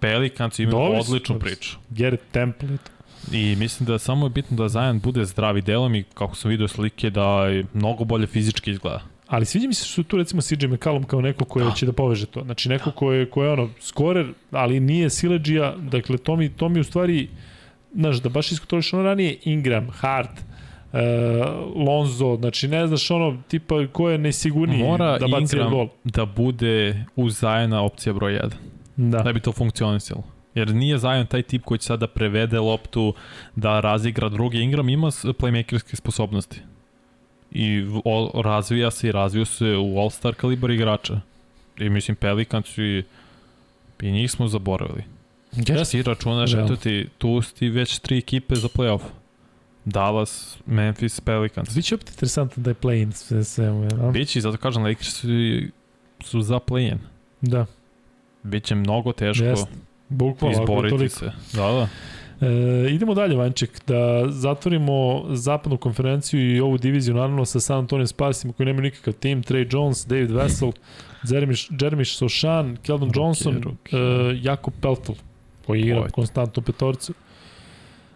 Pelicans 0.00 0.58
imaju 0.58 0.78
Dobri 0.78 1.02
su, 1.02 1.10
odličnu 1.10 1.34
su. 1.34 1.40
priču. 1.40 1.76
Garrett 1.90 2.24
Temple. 2.32 2.74
eto. 2.74 2.90
I 3.32 3.56
mislim 3.58 3.86
da 3.86 3.98
samo 3.98 4.26
je 4.26 4.30
bitno 4.30 4.56
da 4.56 4.68
Zion 4.68 5.00
bude 5.00 5.24
zdravi 5.24 5.62
delom 5.62 5.94
i 5.94 6.04
kako 6.14 6.34
sam 6.34 6.50
vidio 6.50 6.68
slike 6.68 7.10
da 7.10 7.46
je 7.46 7.64
mnogo 7.74 8.04
bolje 8.04 8.26
fizički 8.26 8.70
izgleda. 8.70 9.15
Ali 9.26 9.44
sviđa 9.46 9.68
mi 9.68 9.74
se 9.74 9.84
što 9.86 10.02
tu 10.02 10.16
recimo 10.16 10.42
CJ 10.42 10.66
McCallum 10.66 11.04
kao 11.04 11.20
neko 11.20 11.44
ko 11.44 11.60
Da. 11.60 11.70
će 11.70 11.86
da 11.86 11.92
poveže 11.92 12.26
to. 12.26 12.42
Znači 12.44 12.68
neko 12.68 12.90
ko 12.90 13.12
je, 13.12 13.30
ko 13.30 13.44
je 13.44 13.50
ono, 13.52 13.68
skorer, 13.80 14.26
ali 14.50 14.80
nije 14.80 15.10
sileđija. 15.10 15.76
Dakle, 15.76 16.18
to 16.18 16.36
mi, 16.36 16.48
to 16.48 16.68
mi 16.68 16.80
u 16.80 16.84
stvari, 16.84 17.28
znaš, 17.94 18.16
da 18.16 18.28
baš 18.28 18.52
iskontroliš 18.52 18.92
ono 18.92 19.02
ranije, 19.02 19.38
Ingram, 19.44 19.88
Hart, 19.90 20.30
uh, 20.92 20.98
Lonzo, 21.86 22.36
znači 22.40 22.68
ne 22.68 22.86
znaš 22.86 23.10
ono, 23.10 23.42
tipa 23.48 23.86
ko 23.92 24.10
je 24.10 24.18
nesigurniji 24.18 24.82
Mora 24.82 25.18
da 25.18 25.26
baci 25.26 25.56
Ingram 25.56 25.70
gol. 25.72 25.88
da 26.04 26.24
bude 26.24 27.04
uz 27.16 27.38
Zajona 27.38 27.82
opcija 27.82 28.12
broj 28.12 28.32
1. 28.32 28.50
Da. 28.96 29.18
da 29.18 29.32
bi 29.32 29.40
to 29.40 29.52
funkcionisalo. 29.52 30.22
Jer 30.54 30.74
nije 30.74 30.98
Zion 30.98 31.26
taj 31.26 31.42
tip 31.42 31.62
koji 31.64 31.78
će 31.78 31.86
sada 31.86 32.06
prevede 32.06 32.58
loptu 32.58 33.14
da 33.56 33.80
razigra 33.80 34.28
drugi 34.28 34.58
Ingram, 34.60 34.88
ima 34.88 35.06
playmakerske 35.10 35.96
sposobnosti. 35.96 36.60
I 37.58 37.86
o, 38.04 38.42
razvija 38.42 38.90
se 38.90 39.08
i 39.08 39.12
razvio 39.12 39.44
se 39.44 39.64
u 39.64 39.98
all-star 39.98 40.34
kalibar 40.34 40.70
igrača. 40.70 41.20
I 41.78 41.88
mislim 41.90 42.16
Pelicans 42.16 42.78
i, 42.78 43.02
i 44.02 44.12
njih 44.12 44.30
smo 44.30 44.48
zaboravili. 44.48 45.04
Yes. 45.52 45.90
Ti 45.90 46.02
računaš, 46.02 46.52
Realno. 46.52 46.72
eto 46.72 46.82
ti, 46.82 47.08
tu 47.18 47.42
ti 47.58 47.68
već 47.68 47.98
tri 47.98 48.18
ekipe 48.18 48.54
za 48.54 48.68
playoff. 48.68 49.00
Dallas, 49.84 50.56
Memphis, 50.66 51.20
Pelicans. 51.20 51.74
Biće 51.74 51.94
opet 51.94 52.08
interesantno 52.08 52.62
da 52.62 52.70
je 52.70 52.74
play-in 52.74 53.12
sve, 53.12 53.44
sve, 53.44 53.66
a? 54.00 54.10
Biće, 54.10 54.40
zato 54.40 54.56
kažem, 54.56 54.82
Lakers 54.82 55.14
su, 55.14 55.28
su 56.24 56.42
za 56.42 56.58
play-in. 56.58 56.98
Da, 57.40 57.66
Biće 58.42 58.74
mnogo 58.74 59.12
teško 59.12 59.44
ako 60.10 60.46
je 60.46 60.52
izboriti 60.52 61.08
se. 61.08 61.32
Da, 61.52 61.62
da. 61.72 61.88
E, 62.40 62.46
idemo 62.90 63.14
dalje, 63.14 63.36
Vanček, 63.36 63.80
da 63.86 64.24
zatvorimo 64.28 65.24
zapadnu 65.30 65.76
konferenciju 65.78 66.56
i 66.56 66.60
ovu 66.60 66.78
diviziju, 66.78 67.14
naravno, 67.14 67.44
sa 67.44 67.60
San 67.60 67.78
Antonio 67.78 68.06
Sparsima 68.06 68.52
koji 68.52 68.66
nemaju 68.66 68.82
nikakav 68.82 69.14
tim, 69.14 69.42
Trey 69.42 69.74
Jones, 69.74 70.06
David 70.06 70.30
Vessel, 70.30 70.72
Jeremy, 71.22 71.70
Jeremy 71.80 72.04
Soshan, 72.04 72.76
Keldon 72.76 73.10
Johnson, 73.14 73.62
rookie. 73.62 73.98
e, 73.98 74.38
Jakob 74.42 74.74
Peltl, 74.82 75.12
koji 75.66 75.80
igra 75.80 75.98
Ovaj. 75.98 76.10
konstantno 76.10 76.62
petorcu. 76.62 77.14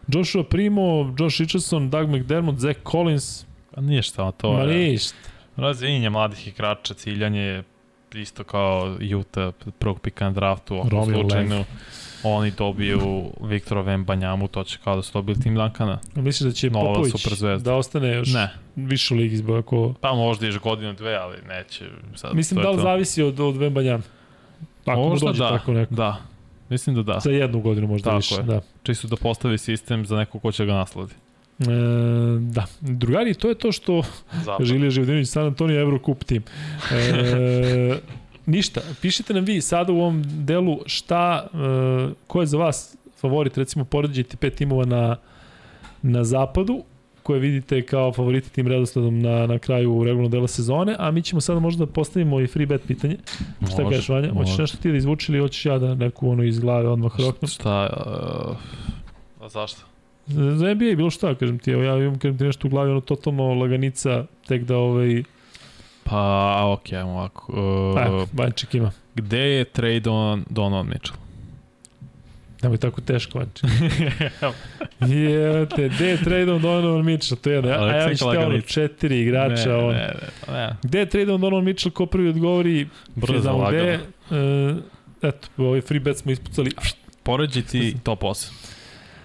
Joshua 0.09 0.45
Primo, 0.45 1.15
Josh 1.19 1.41
Richardson, 1.41 1.91
Doug 1.91 2.09
McDermott, 2.09 2.59
Zach 2.59 2.81
Collins, 2.91 3.45
Pa 3.75 3.81
ništa, 3.81 4.33
to 4.33 4.53
ma 4.53 4.61
je... 4.63 4.67
ništa. 4.91 5.17
Razvinjenje 5.57 6.11
mladih 6.11 6.49
igrača, 6.49 6.95
ciljanje 6.95 7.41
je 7.41 7.63
isto 8.15 8.45
kao 8.45 8.97
Utah 9.19 9.55
prvog 9.79 10.01
pika 10.01 10.25
na 10.25 10.31
draftu, 10.31 10.75
ako 10.79 10.89
Romeo 10.89 11.21
slučajno 11.21 11.65
oni 12.23 12.51
dobiju 12.51 13.31
Viktora 13.41 13.81
Vembanjamu, 13.81 14.49
to 14.49 14.65
će 14.65 14.79
kao 14.85 14.97
da 14.97 15.03
su 15.03 15.13
dobili 15.13 15.41
tim 15.41 15.55
Dankana. 15.55 15.99
Misliš 16.15 16.49
da 16.49 16.53
će 16.53 16.71
Nova 16.71 16.95
Popović 16.95 17.63
da 17.63 17.75
ostane 17.75 18.09
još 18.15 18.33
Ne, 18.33 18.51
više 18.77 19.15
u 19.15 19.17
ligi 19.17 19.37
zbog 19.37 19.57
ako... 19.59 19.95
pa 20.01 20.15
možda 20.15 20.47
još 20.47 20.59
godinu, 20.59 20.93
dve, 20.93 21.15
ali 21.15 21.37
neće. 21.49 21.85
Sad, 22.15 22.35
Mislim 22.35 22.63
da 22.63 22.71
li 22.71 22.77
to. 22.77 22.83
zavisi 22.83 23.23
od, 23.23 23.41
od 23.41 23.57
Vembanjama. 23.57 24.03
Ako 24.87 25.01
možda 25.01 25.27
mu 25.27 25.33
dođe 25.33 25.43
da, 25.43 25.49
tako 25.59 25.73
neko. 25.73 25.95
da. 25.95 26.17
Mislim 26.69 26.97
da 26.97 27.03
da. 27.03 27.21
Za 27.21 27.31
jednu 27.31 27.61
godinu 27.61 27.87
možda 27.87 28.05
Tako 28.05 28.17
više. 28.17 28.35
je. 28.35 28.43
Da. 28.43 28.61
Čisto 28.83 29.09
da 29.09 29.17
postavi 29.17 29.59
sistem 29.59 30.07
za 30.07 30.17
neko 30.17 30.39
ko 30.39 30.53
će 30.53 30.67
ga 30.67 30.73
nasladi. 30.73 31.15
E, 31.61 31.65
da. 32.41 32.67
Drugari, 32.81 33.35
to 33.35 33.49
je 33.49 33.55
to 33.55 33.73
što 33.73 34.03
Zapad. 34.45 34.67
Žilija 34.67 34.91
Živdinović, 34.91 35.29
San 35.29 35.47
Antonio, 35.47 35.81
Eurocup 35.81 36.25
tim. 36.25 36.43
E, 36.93 37.99
ništa, 38.51 38.81
pišite 39.03 39.35
nam 39.35 39.45
vi 39.45 39.61
sada 39.61 39.93
u 39.93 40.01
ovom 40.01 40.23
delu 40.27 40.79
šta, 40.87 41.47
e, 41.55 42.15
ko 42.27 42.41
je 42.41 42.47
za 42.47 42.59
vas 42.59 42.97
favorit, 43.21 43.59
recimo 43.59 43.85
poređajte 43.85 44.37
pet 44.37 44.55
timova 44.55 44.85
na, 44.85 45.17
na 46.03 46.25
zapadu, 46.25 46.83
koje 47.23 47.41
vidite 47.41 47.83
kao 47.83 48.13
favoriti 48.13 48.51
tim 48.51 48.67
redosledom 48.67 49.19
na, 49.19 49.47
na 49.47 49.59
kraju 49.59 50.05
regularnog 50.05 50.31
dela 50.31 50.49
sezone, 50.49 50.97
a 50.99 51.11
mi 51.11 51.23
ćemo 51.23 51.41
sada 51.41 51.61
možda 51.61 51.87
da 51.87 51.93
postavimo 51.93 52.41
i 52.41 52.47
free 52.47 52.67
bet 52.67 52.83
pitanje. 52.87 53.17
Šta 53.73 53.83
Može, 53.83 53.95
kažeš, 53.95 54.09
Vanja? 54.09 54.33
Hoćeš 54.33 54.59
nešto 54.59 54.79
ti 54.79 54.91
da 54.91 54.97
izvuči 54.97 55.33
ili 55.33 55.41
hoćeš 55.41 55.67
ja 55.67 55.79
da 55.79 55.95
neku 55.95 56.31
ono 56.31 56.43
iz 56.43 56.59
glave 56.59 56.89
odmah 56.89 57.21
roknem? 57.21 57.49
Šta, 57.49 57.89
uh, 59.41 59.45
a 59.45 59.49
zašto? 59.49 59.81
Za 60.27 60.75
NBA 60.75 60.97
bilo 60.97 61.11
šta, 61.11 61.35
kažem 61.35 61.59
ti, 61.59 61.71
evo 61.71 61.83
ja 61.83 61.97
imam 61.97 62.19
kažem 62.19 62.39
ti 62.39 62.45
nešto 62.45 62.69
u 62.69 62.71
glavi, 62.71 62.91
ono 62.91 63.01
totalno 63.01 63.55
laganica, 63.55 64.25
tek 64.47 64.65
da 64.65 64.77
ovaj, 64.77 65.23
Pa, 66.11 66.63
ok, 66.67 66.93
ajmo 66.93 67.11
ovako. 67.11 67.53
uh, 67.53 68.23
Uh, 68.23 68.29
Banček 68.33 68.75
ima. 68.75 68.91
gde 69.15 69.39
je 69.39 69.65
trade 69.65 70.11
on 70.11 70.45
Donovan 70.49 70.87
Mitchell? 70.87 71.17
Nemoj 72.63 72.79
tako 72.79 73.01
teško, 73.01 73.39
Vanček. 73.39 73.71
Je, 75.09 75.67
te, 75.67 75.89
gde 75.89 76.07
je 76.07 76.17
tradom 76.17 76.63
Donovan 76.63 77.05
Mitchell? 77.05 77.41
To 77.41 77.51
je 77.51 77.57
jedno. 77.57 77.71
A 77.71 77.87
ja 77.89 78.15
ću 78.15 78.25
te 78.33 78.39
ono 78.39 78.61
četiri 78.61 79.21
igrača. 79.21 79.69
ne, 79.69 79.75
on. 79.75 79.95
ne, 79.95 80.13
ne, 80.49 80.53
ne. 80.53 80.77
Gde 80.83 80.99
je 80.99 81.07
tradom 81.09 81.41
Donovan 81.41 81.65
Mitchell? 81.65 81.93
Ko 81.93 82.07
prvi 82.07 82.29
odgovori? 82.29 82.89
Brzo, 83.15 83.53
lagano. 83.53 83.71
gde. 83.71 83.99
Uh, 84.31 84.77
eto, 85.23 85.49
ovaj 85.59 85.81
free 85.81 86.01
bet 86.01 86.19
smo 86.19 86.33
ispucali. 86.33 86.71
Poređi 87.23 87.63
ti 87.63 87.97
top 88.03 88.21
8. 88.21 88.51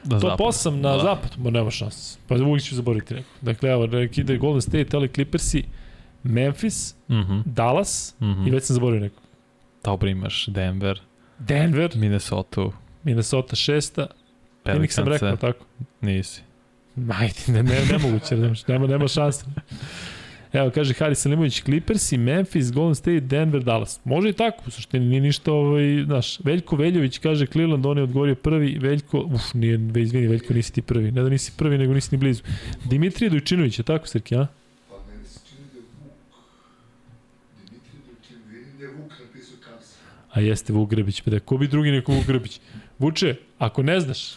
Da 0.04 0.20
Top 0.20 0.40
8 0.40 0.70
na 0.72 0.92
Da. 0.92 1.00
zapad, 1.00 1.32
ma 1.38 1.50
nema 1.50 1.72
šanse. 1.72 2.18
Pa 2.28 2.36
uvijek 2.36 2.64
ću 2.64 2.76
zaboraviti 2.76 3.14
neko. 3.14 3.30
Dakle, 3.42 3.70
evo, 3.70 3.88
nek 3.88 4.18
ide 4.18 4.38
Golden 4.38 4.62
State, 4.62 4.98
LA 4.98 5.08
Clippersi, 5.08 5.64
Memphis, 6.26 6.96
Mhm. 7.10 7.40
Dallas 7.46 8.16
Mhm. 8.22 8.48
i 8.48 8.52
već 8.52 8.64
sam 8.64 8.74
zaboravio 8.74 9.02
neko. 9.02 9.22
Dobro 9.84 10.10
imaš 10.10 10.46
Denver, 10.48 11.00
Denver, 11.40 11.92
Minnesota, 11.96 12.62
Minnesota 13.04 13.56
šesta, 13.56 14.08
Phoenix 14.64 14.90
sam 14.90 15.08
rekao, 15.08 15.20
Pelicans, 15.20 15.40
tako? 15.42 15.66
nisi. 16.02 16.42
Ajde, 17.12 17.34
ne, 17.48 17.64
ne, 17.64 17.82
nemoguće, 17.92 18.38
nema, 18.38 18.56
nema, 18.68 18.88
nema 18.88 19.08
šanse. 19.08 19.46
Evo, 20.54 20.72
kaže 20.72 20.94
Haris 20.94 21.20
Salimović, 21.20 21.62
Clippersi, 21.62 22.18
Memphis, 22.18 22.72
Golden 22.72 22.96
State, 22.96 23.20
Denver, 23.20 23.64
Dallas. 23.64 24.00
Može 24.04 24.30
i 24.30 24.34
tako, 24.34 24.64
u 24.68 24.72
suštini 24.72 25.06
nije 25.06 25.22
ništa, 25.22 25.54
ovaj, 25.54 26.04
znaš, 26.06 26.40
Veljko 26.40 26.76
Veljović 26.76 27.18
kaže 27.18 27.46
Cleveland, 27.46 27.86
on 27.86 27.98
je 27.98 28.04
odgovorio 28.04 28.36
prvi, 28.36 28.78
Veljko, 28.80 29.20
uf, 29.22 29.54
nije, 29.54 29.80
izvini, 29.96 30.28
Veljko, 30.28 30.54
nisi 30.54 30.74
ti 30.74 30.82
prvi, 30.82 31.12
ne 31.12 31.24
da 31.24 31.30
nisi 31.30 31.52
prvi, 31.58 31.78
nego 31.78 31.94
nisi 31.94 32.10
ni 32.12 32.20
blizu. 32.20 32.44
Dimitrije 32.86 33.30
Dojčinović, 33.30 33.80
je 33.80 33.84
tako, 33.84 34.08
Srki, 34.08 34.36
a? 34.36 34.48
A 40.36 40.42
jeste 40.42 40.74
Vuk 40.74 40.92
pa 41.26 41.32
da, 41.32 41.40
ko 41.40 41.58
bi 41.58 41.68
drugi 41.68 41.92
neko 41.92 42.12
Vuk 42.12 42.26
Grebić? 42.28 42.60
Vuče, 43.00 43.36
ako 43.58 43.84
ne 43.84 44.00
znaš, 44.00 44.36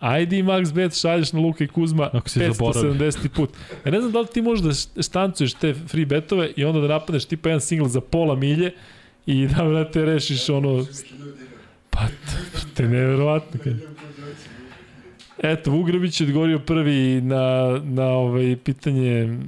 ajde 0.00 0.38
i 0.38 0.42
Max 0.42 0.72
Bet 0.72 1.00
šalješ 1.00 1.32
na 1.32 1.40
Luka 1.40 1.64
i 1.64 1.68
Kuzma 1.68 2.10
Ako 2.12 2.28
si 2.28 2.38
zaboravio. 2.38 2.94
570. 2.94 3.28
put. 3.28 3.50
Ja 3.84 3.90
ne 3.90 4.00
znam 4.00 4.12
da 4.12 4.20
li 4.20 4.26
ti 4.26 4.42
možeš 4.42 4.64
da 4.64 5.02
štancuješ 5.02 5.54
te 5.54 5.74
free 5.74 6.06
betove 6.06 6.52
i 6.56 6.64
onda 6.64 6.80
da 6.80 6.88
napadneš 6.88 7.24
tipa 7.24 7.48
jedan 7.48 7.60
single 7.60 7.88
za 7.88 8.00
pola 8.00 8.36
milje 8.36 8.72
i 9.26 9.46
da 9.46 9.62
vrate 9.62 10.04
rešiš 10.04 10.48
ono... 10.48 10.68
1000 10.68 11.18
ljudi 11.18 11.40
ima. 11.40 11.50
Pa, 11.90 12.00
te 12.74 12.88
neverovatno. 12.88 13.60
Eto, 15.42 15.70
Vugrabić 15.70 16.20
je 16.20 16.26
odgovorio 16.26 16.58
prvi 16.58 17.20
na, 17.20 17.80
na 17.84 18.06
ovaj 18.06 18.56
pitanje 18.64 19.38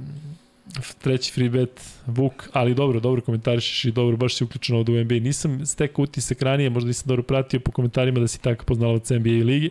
treći 1.01 1.33
free 1.33 1.49
bet 1.49 1.81
Vuk, 2.07 2.49
ali 2.53 2.75
dobro, 2.75 2.99
dobro 2.99 3.21
komentarišeš 3.21 3.85
i 3.85 3.91
dobro, 3.91 4.17
baš 4.17 4.35
si 4.35 4.43
uključen 4.43 4.75
ovde 4.75 4.91
u. 4.91 5.19
Nisam 5.19 5.65
stekao 5.65 6.03
utisak 6.03 6.41
ranije, 6.41 6.69
možda 6.69 6.87
nisam 6.87 7.07
dobro 7.07 7.23
pratio 7.23 7.59
po 7.59 7.71
komentarima 7.71 8.19
da 8.19 8.27
si 8.27 8.41
tako 8.41 8.65
poznalac 8.65 9.09
NBA 9.09 9.29
i 9.29 9.43
ligi. 9.43 9.69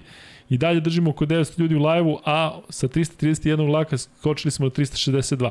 I 0.50 0.58
dalje 0.58 0.80
držimo 0.80 1.10
oko 1.10 1.26
900 1.26 1.60
ljudi 1.60 1.74
u 1.74 1.86
live-u, 1.86 2.18
a 2.24 2.60
sa 2.68 2.88
331 2.88 3.70
laka 3.70 3.98
skočili 3.98 4.50
smo 4.50 4.66
na 4.66 4.70
362. 4.70 5.50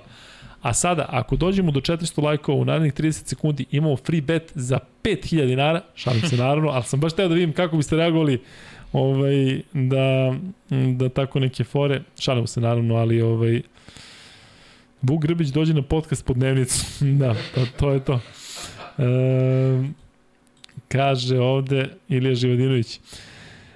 A 0.62 0.74
sada, 0.74 1.06
ako 1.10 1.36
dođemo 1.36 1.72
do 1.72 1.80
400 1.80 2.24
lajkova 2.24 2.58
u 2.58 2.66
narednih 2.66 2.94
30 2.94 3.12
sekundi, 3.12 3.66
imamo 3.72 3.98
free 3.98 4.22
bet 4.22 4.52
za 4.56 4.80
5000 5.03 5.45
dinara, 5.45 5.82
šalim 5.95 6.22
se 6.22 6.38
naravno, 6.38 6.70
ali 6.70 6.84
sam 6.84 7.00
baš 7.00 7.14
teo 7.14 7.28
da 7.28 7.34
vidim 7.34 7.53
kako 7.53 7.78
biste 7.78 7.95
reagovali 7.95 8.42
ovaj, 8.94 9.62
da, 9.74 10.36
da 10.70 11.10
tako 11.10 11.40
neke 11.40 11.64
fore, 11.64 12.02
šalimo 12.20 12.48
se 12.48 12.62
naravno, 12.62 12.95
ali 12.95 13.22
ovaj, 13.22 13.62
Vuk 15.03 15.22
Grbić 15.22 15.48
dođe 15.48 15.73
na 15.73 15.82
podcast 15.82 16.25
po 16.25 16.33
dnevnicu, 16.33 16.85
da, 17.22 17.35
to, 17.56 17.65
to 17.80 17.91
je 17.91 17.99
to. 18.06 18.19
E, 18.98 19.03
kaže 20.88 21.40
ovde 21.40 21.90
Ilija 22.09 22.35
Živadinović. 22.35 22.99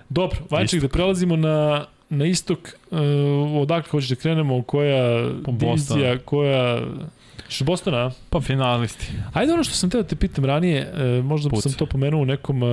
Dobro, 0.10 0.40
Vajček, 0.50 0.82
da 0.82 0.88
prelazimo 0.88 1.36
na, 1.36 1.86
na 2.10 2.26
istok, 2.26 2.60
uh, 2.92 3.00
odakle 3.62 3.92
hoćeš 3.92 4.10
da 4.10 4.16
krenemo, 4.16 4.64
koja 4.64 5.30
divizija, 5.48 6.18
koja 6.18 6.82
Što 7.50 7.66
Bostona? 7.66 8.12
Pa 8.30 8.42
finalisti. 8.42 9.12
Ajde 9.34 9.54
ono 9.54 9.64
što 9.64 9.74
sam 9.74 9.90
teo 9.90 10.02
da 10.02 10.08
te 10.08 10.16
pitam 10.16 10.46
ranije, 10.46 10.80
e, 10.80 11.22
možda 11.22 11.50
Pucaj. 11.50 11.62
sam 11.62 11.80
to 11.80 11.86
pomenuo 11.86 12.22
u 12.22 12.26
nekom 12.26 12.64
e, 12.64 12.68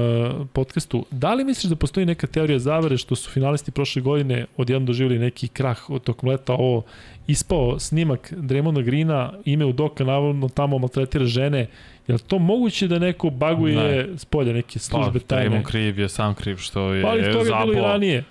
podcastu, 0.53 1.07
da 1.11 1.35
li 1.35 1.45
misliš 1.45 1.71
da 1.71 1.77
postoji 1.77 2.07
neka 2.07 2.27
teorija 2.27 2.59
zavere 2.59 2.97
što 2.97 3.17
su 3.17 3.31
finalisti 3.31 3.71
prošle 3.71 4.03
godine 4.03 4.47
odjednom 4.57 4.87
doživjeli 4.87 5.19
neki 5.19 5.49
krah 5.49 5.91
od 5.91 6.03
tokom 6.03 6.29
leta, 6.29 6.53
ovo 6.53 6.83
ispao 7.27 7.79
snimak 7.79 8.33
Draymonda 8.33 8.83
Greena, 8.83 9.33
ime 9.45 9.65
u 9.65 9.73
doka, 9.73 10.05
navodno 10.05 10.49
tamo 10.49 10.79
maltretira 10.79 11.25
žene, 11.25 11.67
je 12.09 12.19
to 12.19 12.39
moguće 12.39 12.89
da 12.89 12.99
neko 12.99 13.31
baguje 13.31 14.09
s 14.17 14.25
polja 14.25 14.53
neke 14.53 14.79
službe 14.79 15.21
Pa, 15.21 15.27
tajne? 15.27 15.51
Draymond 15.51 15.63
kriv 15.63 15.99
je 15.99 16.09
sam 16.09 16.35
kriv 16.35 16.57
što 16.57 16.93
je 16.93 17.03
Pa 17.03 17.09
ali 17.09 17.33
toga 17.33 17.57
je 17.57 17.67
bilo 17.67 17.73
i 17.73 17.83
ranije. 17.83 18.25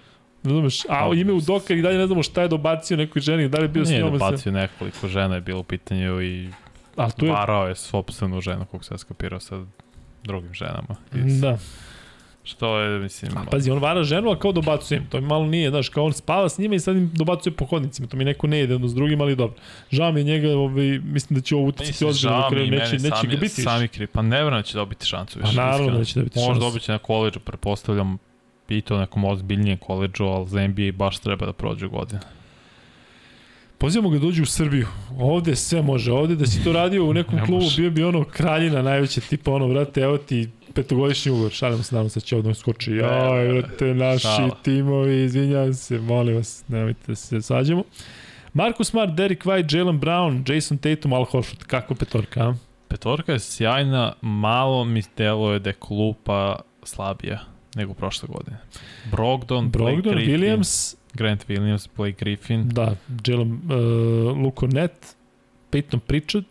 Razumeš? 0.43 0.81
A 0.81 0.87
Pa, 1.01 1.15
ime 1.15 1.33
u 1.33 1.41
doka 1.41 1.73
i 1.73 1.81
dalje 1.81 1.97
ne 1.97 2.07
znamo 2.07 2.23
šta 2.23 2.41
je 2.41 2.47
dobacio 2.47 2.97
nekoj 2.97 3.21
ženi, 3.21 3.49
da 3.49 3.57
li 3.57 3.63
je 3.63 3.69
bio 3.69 3.85
s 3.85 3.89
Nije 3.89 4.01
njom. 4.01 4.11
dobacio 4.11 4.51
nekoliko 4.51 5.07
žena 5.07 5.35
je 5.35 5.41
bilo 5.41 5.59
u 5.59 5.63
pitanju 5.63 6.21
i 6.21 6.49
Ali 6.95 7.11
tu 7.11 7.25
je... 7.25 7.31
varao 7.31 7.67
je 7.67 7.75
sopstvenu 7.75 8.41
ženu 8.41 8.65
kog 8.65 8.85
se 8.85 8.97
skapirao 8.97 9.39
sa 9.39 9.59
drugim 10.23 10.53
ženama. 10.53 10.95
Iz, 11.15 11.41
Da. 11.41 11.57
Što 12.45 12.79
je, 12.79 12.99
mislim... 12.99 13.31
A, 13.37 13.43
pazi, 13.51 13.71
on 13.71 13.79
vara 13.79 14.03
ženu, 14.03 14.31
a 14.31 14.39
kao 14.39 14.51
dobacuje 14.51 14.97
im. 14.97 15.05
To 15.05 15.21
mi 15.21 15.27
malo 15.27 15.45
nije, 15.45 15.69
znaš, 15.69 15.89
kao 15.89 16.05
on 16.05 16.13
spava 16.13 16.49
s 16.49 16.57
njima 16.57 16.75
i 16.75 16.79
sad 16.79 16.95
im 16.95 17.11
dobacuje 17.13 17.53
po 17.53 17.65
hodnicima. 17.65 18.07
To 18.07 18.17
mi 18.17 18.25
neko 18.25 18.47
ne 18.47 18.61
ide 18.61 18.73
jedno 18.73 18.87
s 18.87 18.95
drugim, 18.95 19.21
ali 19.21 19.35
dobro. 19.35 19.55
Žao 19.91 20.11
mi 20.11 20.19
je 20.19 20.23
njega, 20.23 20.49
ovaj, 20.49 20.99
mislim 20.99 21.35
da 21.35 21.41
će 21.41 21.55
ovo 21.55 21.65
uticati 21.65 22.05
ozbiljno. 22.05 22.13
žao 22.31 22.49
na 22.49 22.57
mi 22.57 22.67
Neće, 22.67 22.93
neće 22.93 23.09
sami, 23.09 23.27
ga 23.27 23.31
biti 23.31 23.39
više. 23.41 23.61
sami 23.61 23.87
kriv. 23.87 24.07
Pa 24.13 24.21
ne 24.21 24.43
da 24.43 24.61
će 24.61 24.77
dobiti 24.77 25.05
šansu 25.05 25.39
Pa 25.39 25.45
više. 25.47 25.57
naravno 25.57 25.83
iskreno. 25.83 25.97
da 25.99 26.05
će 26.05 26.19
dobiti 26.19 26.39
Možda 26.39 26.53
šansu. 26.53 26.59
dobit 26.61 26.81
će 26.83 26.91
na 26.91 26.97
koleđu, 26.97 27.39
pretpostavljam 27.39 28.17
i 28.77 28.81
to 28.81 28.99
nekom 28.99 29.25
ozbiljnijem 29.25 29.77
koleđu, 29.77 30.23
ali 30.23 30.47
za 30.47 30.67
NBA 30.67 30.91
baš 30.93 31.19
treba 31.19 31.45
da 31.45 31.53
prođe 31.53 31.87
godine. 31.87 32.21
Pozivamo 33.77 34.09
ga 34.09 34.17
da 34.17 34.25
dođe 34.25 34.41
u 34.41 34.45
Srbiju. 34.45 34.87
Ovde 35.19 35.55
sve 35.55 35.81
može. 35.81 36.11
Ovde 36.11 36.35
da 36.35 36.45
si 36.45 36.63
to 36.63 36.73
radio 36.73 37.05
u 37.05 37.13
nekom 37.13 37.35
Ne 37.35 37.45
klubu, 37.45 37.65
bio 37.77 37.89
bi 37.89 38.03
ono 38.03 38.23
kraljina 38.23 38.81
najveće, 38.81 39.21
tipa 39.21 39.51
ono, 39.51 39.67
vrate, 39.67 40.01
evo 40.01 40.17
ti 40.17 40.49
petogodišnji 40.73 41.31
ugovor, 41.31 41.51
šalimo 41.51 41.83
se, 41.83 41.95
nadam 41.95 42.09
se 42.09 42.19
da 42.19 42.25
će 42.25 42.35
ovdje 42.35 42.53
skoči. 42.53 42.91
Jaj, 42.91 43.47
vrate, 43.47 43.93
naši 43.93 44.23
Šala. 44.23 44.57
timovi, 44.63 45.23
izvinjam 45.23 45.73
se, 45.73 45.99
molim 45.99 46.35
vas, 46.35 46.63
nemojte 46.67 46.99
da 47.07 47.15
se 47.15 47.41
sađemo. 47.41 47.83
Marcus 48.53 48.89
Smart, 48.89 49.13
Derek 49.13 49.45
White, 49.45 49.77
Jalen 49.77 49.99
Brown, 49.99 50.53
Jason 50.53 50.77
Tatum, 50.77 51.13
Al 51.13 51.25
Horford, 51.25 51.63
kako 51.63 51.95
petorka, 51.95 52.41
a? 52.41 52.55
Petorka 52.87 53.31
je 53.31 53.39
sjajna, 53.39 54.13
malo 54.21 54.85
mi 54.85 55.03
deluje 55.17 55.59
da 55.59 55.69
je 55.69 55.75
klupa 55.79 56.59
slabija 56.83 57.52
nego 57.75 57.93
prošle 57.93 58.27
godine. 58.27 58.57
Brogdon, 59.11 59.69
Brogdon, 59.69 60.01
Blake 60.01 60.15
Griffin, 60.15 60.33
Williams, 60.33 60.95
Grant 61.13 61.49
Williams, 61.49 61.89
Blake 61.97 62.15
Griffin, 62.19 62.69
da, 62.69 62.95
Jalen 63.27 63.51
uh, 63.51 64.37
Luko 64.37 64.67
Net, 64.67 65.15
Peyton 65.71 65.99
Pritchard, 65.99 66.45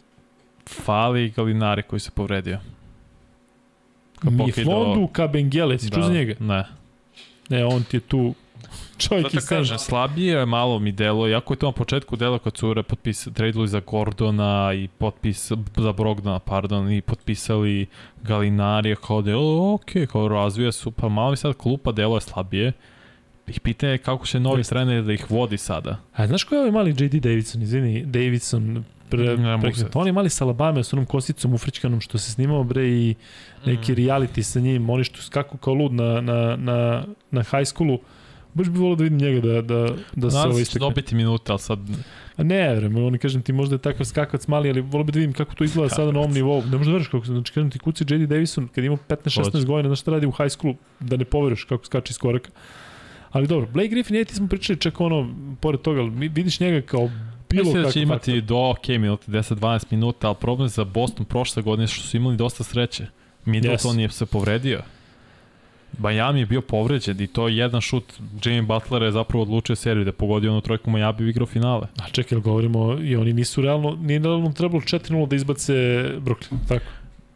fali 0.68 1.31
Galinari 1.31 1.83
koji 1.83 2.01
se 2.01 2.10
povredio. 2.10 2.59
Kad 4.18 4.33
Miflondu, 4.33 5.07
Kabengele, 5.07 5.78
si 5.78 5.91
čuo 5.91 6.02
za 6.02 6.12
njega? 6.12 6.34
Ne. 6.41 6.65
Ne, 7.49 7.65
on 7.65 7.84
ti 7.84 7.97
je 7.97 8.01
tu 8.01 8.34
čovjek 8.99 9.31
Senža. 9.31 9.47
kažem, 9.47 9.79
slabije 9.79 10.39
je 10.39 10.47
malo 10.47 10.79
mi 10.79 10.93
delo, 10.93 11.27
jako 11.27 11.53
je 11.53 11.59
to 11.59 11.67
na 11.67 11.73
početku 11.73 12.17
delo 12.17 12.39
kad 12.39 12.57
su 12.57 12.75
re 12.75 12.83
potpis, 12.83 13.29
tradeali 13.35 13.69
za 13.69 13.81
Gordona 13.81 14.73
i 14.75 14.89
potpis, 14.99 15.53
za 15.77 15.93
Brogdona, 15.93 16.39
pardon, 16.39 16.93
i 16.93 17.01
potpisali 17.01 17.87
Galinarija, 18.23 18.97
kao 18.97 19.23
da 19.23 19.31
je, 19.31 19.37
ok, 19.75 19.91
kao 20.13 20.29
razvija 20.29 20.73
su, 20.73 20.91
pa 20.91 21.09
malo 21.09 21.31
mi 21.31 21.37
sad 21.37 21.55
klupa 21.57 21.93
delo 21.93 22.17
je 22.17 22.21
slabije. 22.21 22.73
Ih 23.47 23.61
pitanje 23.61 23.93
je 23.93 23.99
kako 23.99 24.27
će 24.27 24.41
novi 24.41 24.63
trener 24.63 25.05
da 25.05 25.13
ih 25.13 25.31
vodi 25.31 25.59
sada. 25.59 25.97
A 26.15 26.27
znaš 26.27 26.45
ko 26.45 26.55
je 26.55 26.59
ovaj 26.61 26.71
mali 26.73 26.91
J.D. 26.91 27.21
Davidson, 27.21 27.63
izvini, 27.63 28.05
Davidson, 28.07 28.85
pre, 29.09 29.37
pre, 29.37 29.91
on 29.95 30.07
je 30.07 30.13
mali 30.13 30.31
sa 30.31 30.45
Alabama 30.45 30.83
s 30.83 30.93
onom 30.93 31.07
kosicom 31.07 31.55
ufričkanom 31.55 32.01
što 32.01 32.19
se 32.19 32.31
snimao 32.31 32.65
bre 32.65 32.89
i 32.89 33.15
neki 33.67 33.93
Mm. 33.93 33.95
reality 33.97 34.43
sa 34.43 34.61
njim, 34.61 34.91
oni 34.91 35.05
što 35.05 35.23
skaku 35.23 35.57
kao 35.57 35.75
lud 35.75 35.93
na, 35.93 36.21
na, 36.21 36.57
na, 36.57 37.05
na 37.31 37.43
high 37.43 37.65
schoolu, 37.67 37.99
baš 38.55 38.69
bi 38.69 38.79
volio 38.79 38.97
da 38.97 39.05
vidim 39.05 39.19
njega 39.19 39.41
da, 39.41 39.63
da, 39.63 39.95
da 40.17 40.31
se 40.31 40.37
ovo 40.39 40.55
da 40.55 40.61
istekne. 40.61 40.81
dobiti 40.81 41.15
minute, 41.15 41.53
ali 41.53 41.59
sad 41.59 41.79
A 42.37 42.43
ne, 42.43 42.75
vreme, 42.75 43.03
oni 43.03 43.19
kažem 43.19 43.43
ti 43.43 43.53
možda 43.53 43.75
je 43.75 43.79
takav 43.79 44.07
skakac 44.07 44.47
mali, 44.47 44.71
ali 44.71 44.81
volio 44.81 45.05
bi 45.05 45.13
da 45.13 45.19
vidim 45.19 45.33
kako 45.33 45.55
to 45.55 45.65
izgleda 45.65 45.89
sada 45.95 46.13
na 46.13 46.19
ovom 46.19 46.33
nivou. 46.33 46.63
Ne 46.71 46.77
možda 46.79 46.93
veriš 46.93 47.09
kako 47.09 47.27
se, 47.27 47.33
znači 47.33 47.53
kažem 47.53 47.71
ti 47.71 47.79
kuci 47.79 48.05
J.D. 48.09 48.27
Davison 48.27 48.69
kad 48.69 48.85
ima 48.85 48.97
15-16 49.09 49.53
Hoće. 49.53 49.67
godina, 49.67 49.89
znaš 49.89 50.01
šta 50.01 50.11
radi 50.11 50.27
u 50.27 50.31
high 50.31 50.49
schoolu, 50.51 50.77
da 51.01 51.17
ne 51.17 51.25
poveruješ 51.25 51.65
kako 51.65 51.85
skače 51.87 52.11
iz 52.11 52.19
koraka. 52.19 52.51
Ali 53.31 53.47
dobro, 53.47 53.69
Blake 53.73 53.89
Griffin, 53.89 54.17
je 54.17 54.25
ti 54.25 54.35
smo 54.35 54.49
pričali 54.49 54.79
čak 54.81 55.01
ono, 55.01 55.35
pored 55.61 55.81
toga, 55.81 56.01
ali 56.01 56.11
vidiš 56.29 56.61
njega 56.61 56.87
kao 56.87 57.11
bilo 57.51 57.65
Mislim 57.65 57.83
da 57.83 57.91
će 57.91 58.03
imati 58.03 58.33
faktor. 58.33 58.41
do 58.49 58.71
ok 58.71 58.89
minuta, 58.89 59.33
10-12 59.33 59.85
minuta, 59.91 60.27
ali 60.27 60.37
problem 60.41 60.69
za 60.69 60.85
Boston 60.85 61.25
prošle 61.27 61.63
godine 61.63 61.87
što 61.87 62.03
su 62.09 62.17
imali 62.17 62.37
dosta 62.37 62.65
sreće. 62.65 63.07
Middleton 63.45 63.97
Yes. 63.97 64.01
je 64.01 64.09
se 64.11 64.27
povredio. 64.27 64.81
Miami 65.99 66.41
je 66.41 66.47
bio 66.47 66.61
povređen 66.61 67.21
i 67.21 67.27
to 67.27 67.49
je 67.49 67.57
jedan 67.57 67.81
šut. 67.81 68.05
Jimmy 68.43 68.67
Butler 68.67 69.03
je 69.03 69.12
zapravo 69.12 69.43
odlučio 69.43 69.77
seriju 69.77 70.05
da 70.05 70.12
pogodio 70.12 70.51
onu 70.53 70.61
trojku 70.61 70.91
Miami 70.91 71.25
u 71.25 71.29
igrao 71.29 71.47
finale. 71.47 71.87
A 72.03 72.09
čekaj, 72.12 72.39
govorimo, 72.39 72.99
i 73.03 73.17
oni 73.17 73.33
nisu 73.33 73.62
realno, 73.62 73.99
nije 74.01 74.19
realno 74.19 74.53
trebalo 74.53 74.81
4-0 74.81 75.29
da 75.29 75.37
izbace 75.37 75.73
Brooklyn, 76.21 76.57
tako? 76.69 76.85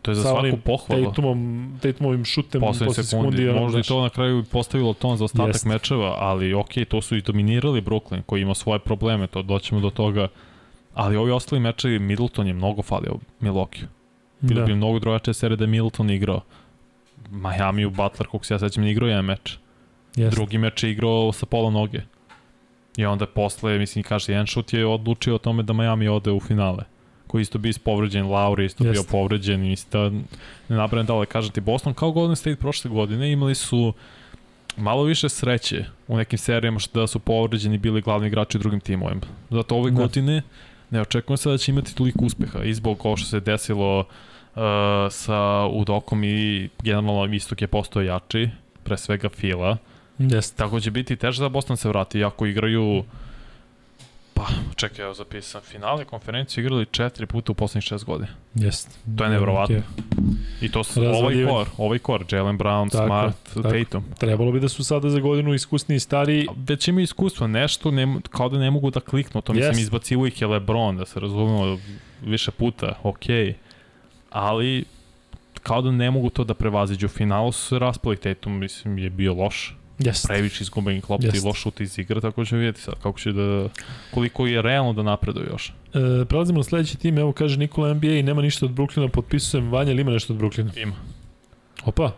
To 0.02 0.10
je 0.10 0.14
za 0.14 0.22
Sa 0.22 0.28
svaku 0.28 0.46
onim 0.46 0.60
pohvalu. 0.60 1.04
Tatumom, 1.04 1.72
Tatumovim 1.82 2.24
šutem 2.24 2.60
posle 2.60 2.86
sekundi, 2.94 3.06
sekundi. 3.08 3.48
ono, 3.48 3.60
možda 3.60 3.78
i 3.78 3.82
to 3.82 4.02
na 4.02 4.08
kraju 4.08 4.44
postavilo 4.44 4.92
ton 4.94 5.16
za 5.16 5.24
ostatak 5.24 5.54
Jeste. 5.54 5.68
mečeva, 5.68 6.16
ali 6.18 6.54
ok, 6.54 6.68
to 6.88 7.00
su 7.02 7.16
i 7.16 7.22
dominirali 7.22 7.80
Brooklyn 7.80 8.22
koji 8.22 8.42
ima 8.42 8.54
svoje 8.54 8.78
probleme, 8.78 9.26
to 9.26 9.42
doćemo 9.42 9.80
do 9.80 9.90
toga. 9.90 10.28
Ali 10.94 11.16
ovi 11.16 11.30
ostali 11.30 11.60
mečevi, 11.60 11.98
Middleton 11.98 12.46
je 12.46 12.54
mnogo 12.54 12.82
falio 12.82 13.14
Milwaukee. 13.40 13.84
Bilo 14.40 14.60
Da. 14.60 14.66
bi 14.66 14.74
mnogo 14.74 14.98
drugačije 14.98 15.34
serije 15.34 15.56
da 15.56 15.64
je 15.64 15.68
Middleton 15.68 16.10
igrao. 16.10 16.40
Miami 17.30 17.84
u 17.84 17.90
Butler, 17.90 18.26
kog 18.26 18.46
se 18.46 18.54
ja 18.54 18.58
sećam, 18.58 18.84
je 18.84 18.90
igrao 18.90 19.08
jedan 19.08 19.24
meč. 19.24 19.58
Jeste. 20.16 20.34
Drugi 20.36 20.58
meč 20.58 20.82
je 20.82 20.90
igrao 20.90 21.32
sa 21.32 21.46
pola 21.46 21.70
noge. 21.70 22.00
I 22.96 23.04
onda 23.06 23.26
posle, 23.26 23.78
mislim, 23.78 24.04
kaže, 24.04 24.32
jedan 24.32 24.46
šut 24.46 24.72
je 24.72 24.86
odlučio 24.86 25.34
o 25.34 25.38
tome 25.38 25.62
da 25.62 25.72
Miami 25.72 26.08
ode 26.08 26.30
u 26.30 26.40
finale. 26.40 26.84
Koji 27.26 27.42
isto 27.42 27.58
bio 27.58 27.72
povređen, 27.84 28.26
Lauri 28.30 28.64
isto 28.64 28.84
bio 28.84 28.90
Jeste. 28.90 29.10
povređen 29.10 29.64
i 29.64 29.72
isto 29.72 30.10
ne 30.68 30.76
napravim 30.76 31.06
da 31.06 31.24
kažem 31.24 31.52
ti, 31.52 31.60
Boston 31.60 31.94
kao 31.94 32.12
Golden 32.12 32.36
State 32.36 32.56
prošle 32.56 32.90
godine 32.90 33.32
imali 33.32 33.54
su 33.54 33.92
malo 34.76 35.02
više 35.02 35.28
sreće 35.28 35.84
u 36.08 36.16
nekim 36.16 36.38
serijama 36.38 36.78
što 36.78 37.00
da 37.00 37.06
su 37.06 37.18
povređeni 37.18 37.78
bili 37.78 38.00
glavni 38.00 38.26
igrači 38.26 38.56
u 38.56 38.60
drugim 38.60 38.80
timovima. 38.80 39.20
Zato 39.50 39.76
ove 39.76 39.90
Da. 39.90 39.96
godine 39.96 40.42
ne 40.90 41.00
očekujem 41.00 41.36
se 41.36 41.50
da 41.50 41.58
će 41.58 41.72
imati 41.72 41.94
toliko 41.96 42.24
uspeha 42.24 42.62
i 42.64 42.74
zbog 42.74 43.06
ovo 43.06 43.16
što 43.16 43.26
se 43.26 43.40
desilo 43.40 44.00
uh, 44.00 44.06
sa 45.10 45.66
Udokom 45.66 46.24
i 46.24 46.68
generalno 46.82 47.34
istok 47.34 47.62
je 47.62 47.66
postao 47.66 48.02
jači, 48.02 48.48
pre 48.84 48.96
svega 48.96 49.28
Fila. 49.28 49.76
Jeste. 50.18 50.56
Tako 50.56 50.80
će 50.80 50.90
biti 50.90 51.16
teže 51.16 51.42
da 51.42 51.48
Boston 51.48 51.76
se 51.76 51.88
vrati, 51.88 52.18
iako 52.18 52.46
igraju 52.46 53.04
Pa, 54.36 54.46
čekaj, 54.76 55.04
evo 55.04 55.14
zapisam. 55.14 55.60
Finale 55.60 56.04
konferenciju 56.04 56.64
igrali 56.64 56.86
četiri 56.90 57.26
puta 57.26 57.52
u 57.52 57.54
poslednjih 57.54 57.84
šest 57.84 58.04
godina. 58.04 58.32
Jeste. 58.54 58.90
To 59.18 59.24
je 59.24 59.30
nevjerovatno. 59.30 59.76
Ok. 59.76 59.84
I 60.60 60.70
to 60.72 60.84
su 60.84 61.02
ovaj 61.04 61.46
kor, 61.46 61.68
ovaj 61.78 61.98
kor, 61.98 62.24
Jalen 62.32 62.58
Brown, 62.58 62.90
Tako, 62.92 63.06
Smart, 63.06 63.36
tako. 63.54 63.62
Tatum. 63.62 64.04
Trebalo 64.18 64.52
bi 64.52 64.60
da 64.60 64.68
su 64.68 64.84
sada 64.84 65.10
za 65.10 65.20
godinu 65.20 65.54
iskusni 65.54 65.94
i 65.94 66.00
stari. 66.00 66.46
A 66.50 66.52
Već 66.56 66.88
imaju 66.88 67.04
iskustva, 67.04 67.46
nešto 67.46 67.90
ne, 67.90 68.16
kao 68.30 68.48
da 68.48 68.58
ne 68.58 68.70
mogu 68.70 68.90
da 68.90 69.00
kliknu, 69.00 69.40
to 69.40 69.52
mislim 69.52 69.70
Jest. 69.70 69.80
izbacivo 69.80 70.26
ih 70.26 70.40
je 70.40 70.46
Lebron, 70.46 70.96
da 70.96 71.06
se 71.06 71.20
razumemo 71.20 71.78
više 72.22 72.50
puta, 72.50 72.98
okej. 73.02 73.54
Ali 74.36 74.84
kao 75.62 75.82
da 75.82 75.90
ne 75.90 76.10
mogu 76.10 76.30
to 76.30 76.44
da 76.44 76.54
prevaziđu. 76.54 77.06
U 77.06 77.08
finalu 77.08 77.52
su 77.52 77.68
se 77.68 77.78
raspali, 77.78 78.16
Tatum 78.16 78.58
mislim 78.58 78.98
je 78.98 79.10
bio 79.10 79.34
loš, 79.34 79.76
Jeste. 79.98 80.28
previše 80.28 80.62
izgubenih 80.62 81.10
lopti 81.10 81.26
i 81.26 81.28
Jest. 81.34 81.44
loš 81.44 81.62
šut 81.62 81.80
iz 81.80 81.98
igra, 81.98 82.20
tako 82.20 82.44
ćemo 82.44 82.58
vidjeti 82.58 82.80
sad 82.80 82.94
kako 83.02 83.18
će 83.18 83.32
da, 83.32 83.68
koliko 84.10 84.46
je 84.46 84.62
realno 84.62 84.92
da 84.92 85.02
napreduje 85.02 85.46
još. 85.50 85.68
E, 85.68 86.24
prelazimo 86.24 86.58
na 86.58 86.64
sledeći 86.64 86.96
tim, 86.96 87.18
evo 87.18 87.32
kaže 87.32 87.56
Nikola 87.56 87.94
NBA 87.94 88.06
i 88.06 88.22
nema 88.22 88.42
ništa 88.42 88.66
od 88.66 88.72
Brooklyna, 88.72 89.08
potpisujem 89.08 89.72
Vanja 89.72 89.90
ili 89.92 90.00
ima 90.00 90.10
nešto 90.10 90.32
od 90.32 90.40
Brooklyna? 90.40 90.82
Ima. 90.82 90.94
Opa. 91.84 92.12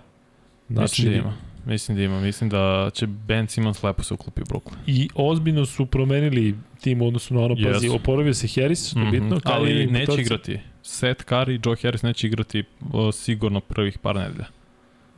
Znači, 0.69 1.03
mislim 1.03 1.13
da 1.13 1.19
ima. 1.19 1.35
Mislim 1.67 1.97
da 1.97 2.03
ima. 2.03 2.21
Mislim 2.21 2.51
da 2.51 2.91
će 2.95 3.07
Ben 3.07 3.49
Simmons 3.49 3.83
lepo 3.83 4.03
se 4.03 4.15
uklopi 4.15 4.43
u 4.43 4.45
Brooklyn. 4.45 4.77
I 4.87 5.09
ozbiljno 5.15 5.67
su 5.67 5.87
promenili 5.87 6.55
tim 6.81 7.03
u 7.03 7.07
odnosu 7.07 7.35
na 7.35 7.41
ono, 7.41 7.55
pazi, 7.55 7.87
Jesu. 7.87 7.97
oporavio 7.97 8.35
se 8.35 8.61
Harris, 8.61 8.91
što 8.91 9.01
je 9.01 9.11
bitno. 9.11 9.37
Kyrie 9.37 9.53
Ali 9.53 9.71
Irving 9.71 9.93
neće 9.93 10.21
igrati. 10.21 10.61
Seth 10.91 11.25
Curry, 11.25 11.61
Joe 11.61 11.77
Harris 11.83 12.03
neće 12.03 12.27
igrati 12.27 12.65
o, 12.93 13.13
sigurno 13.13 13.61
prvih 13.61 13.99
par 13.99 14.17
nedelja. 14.17 14.47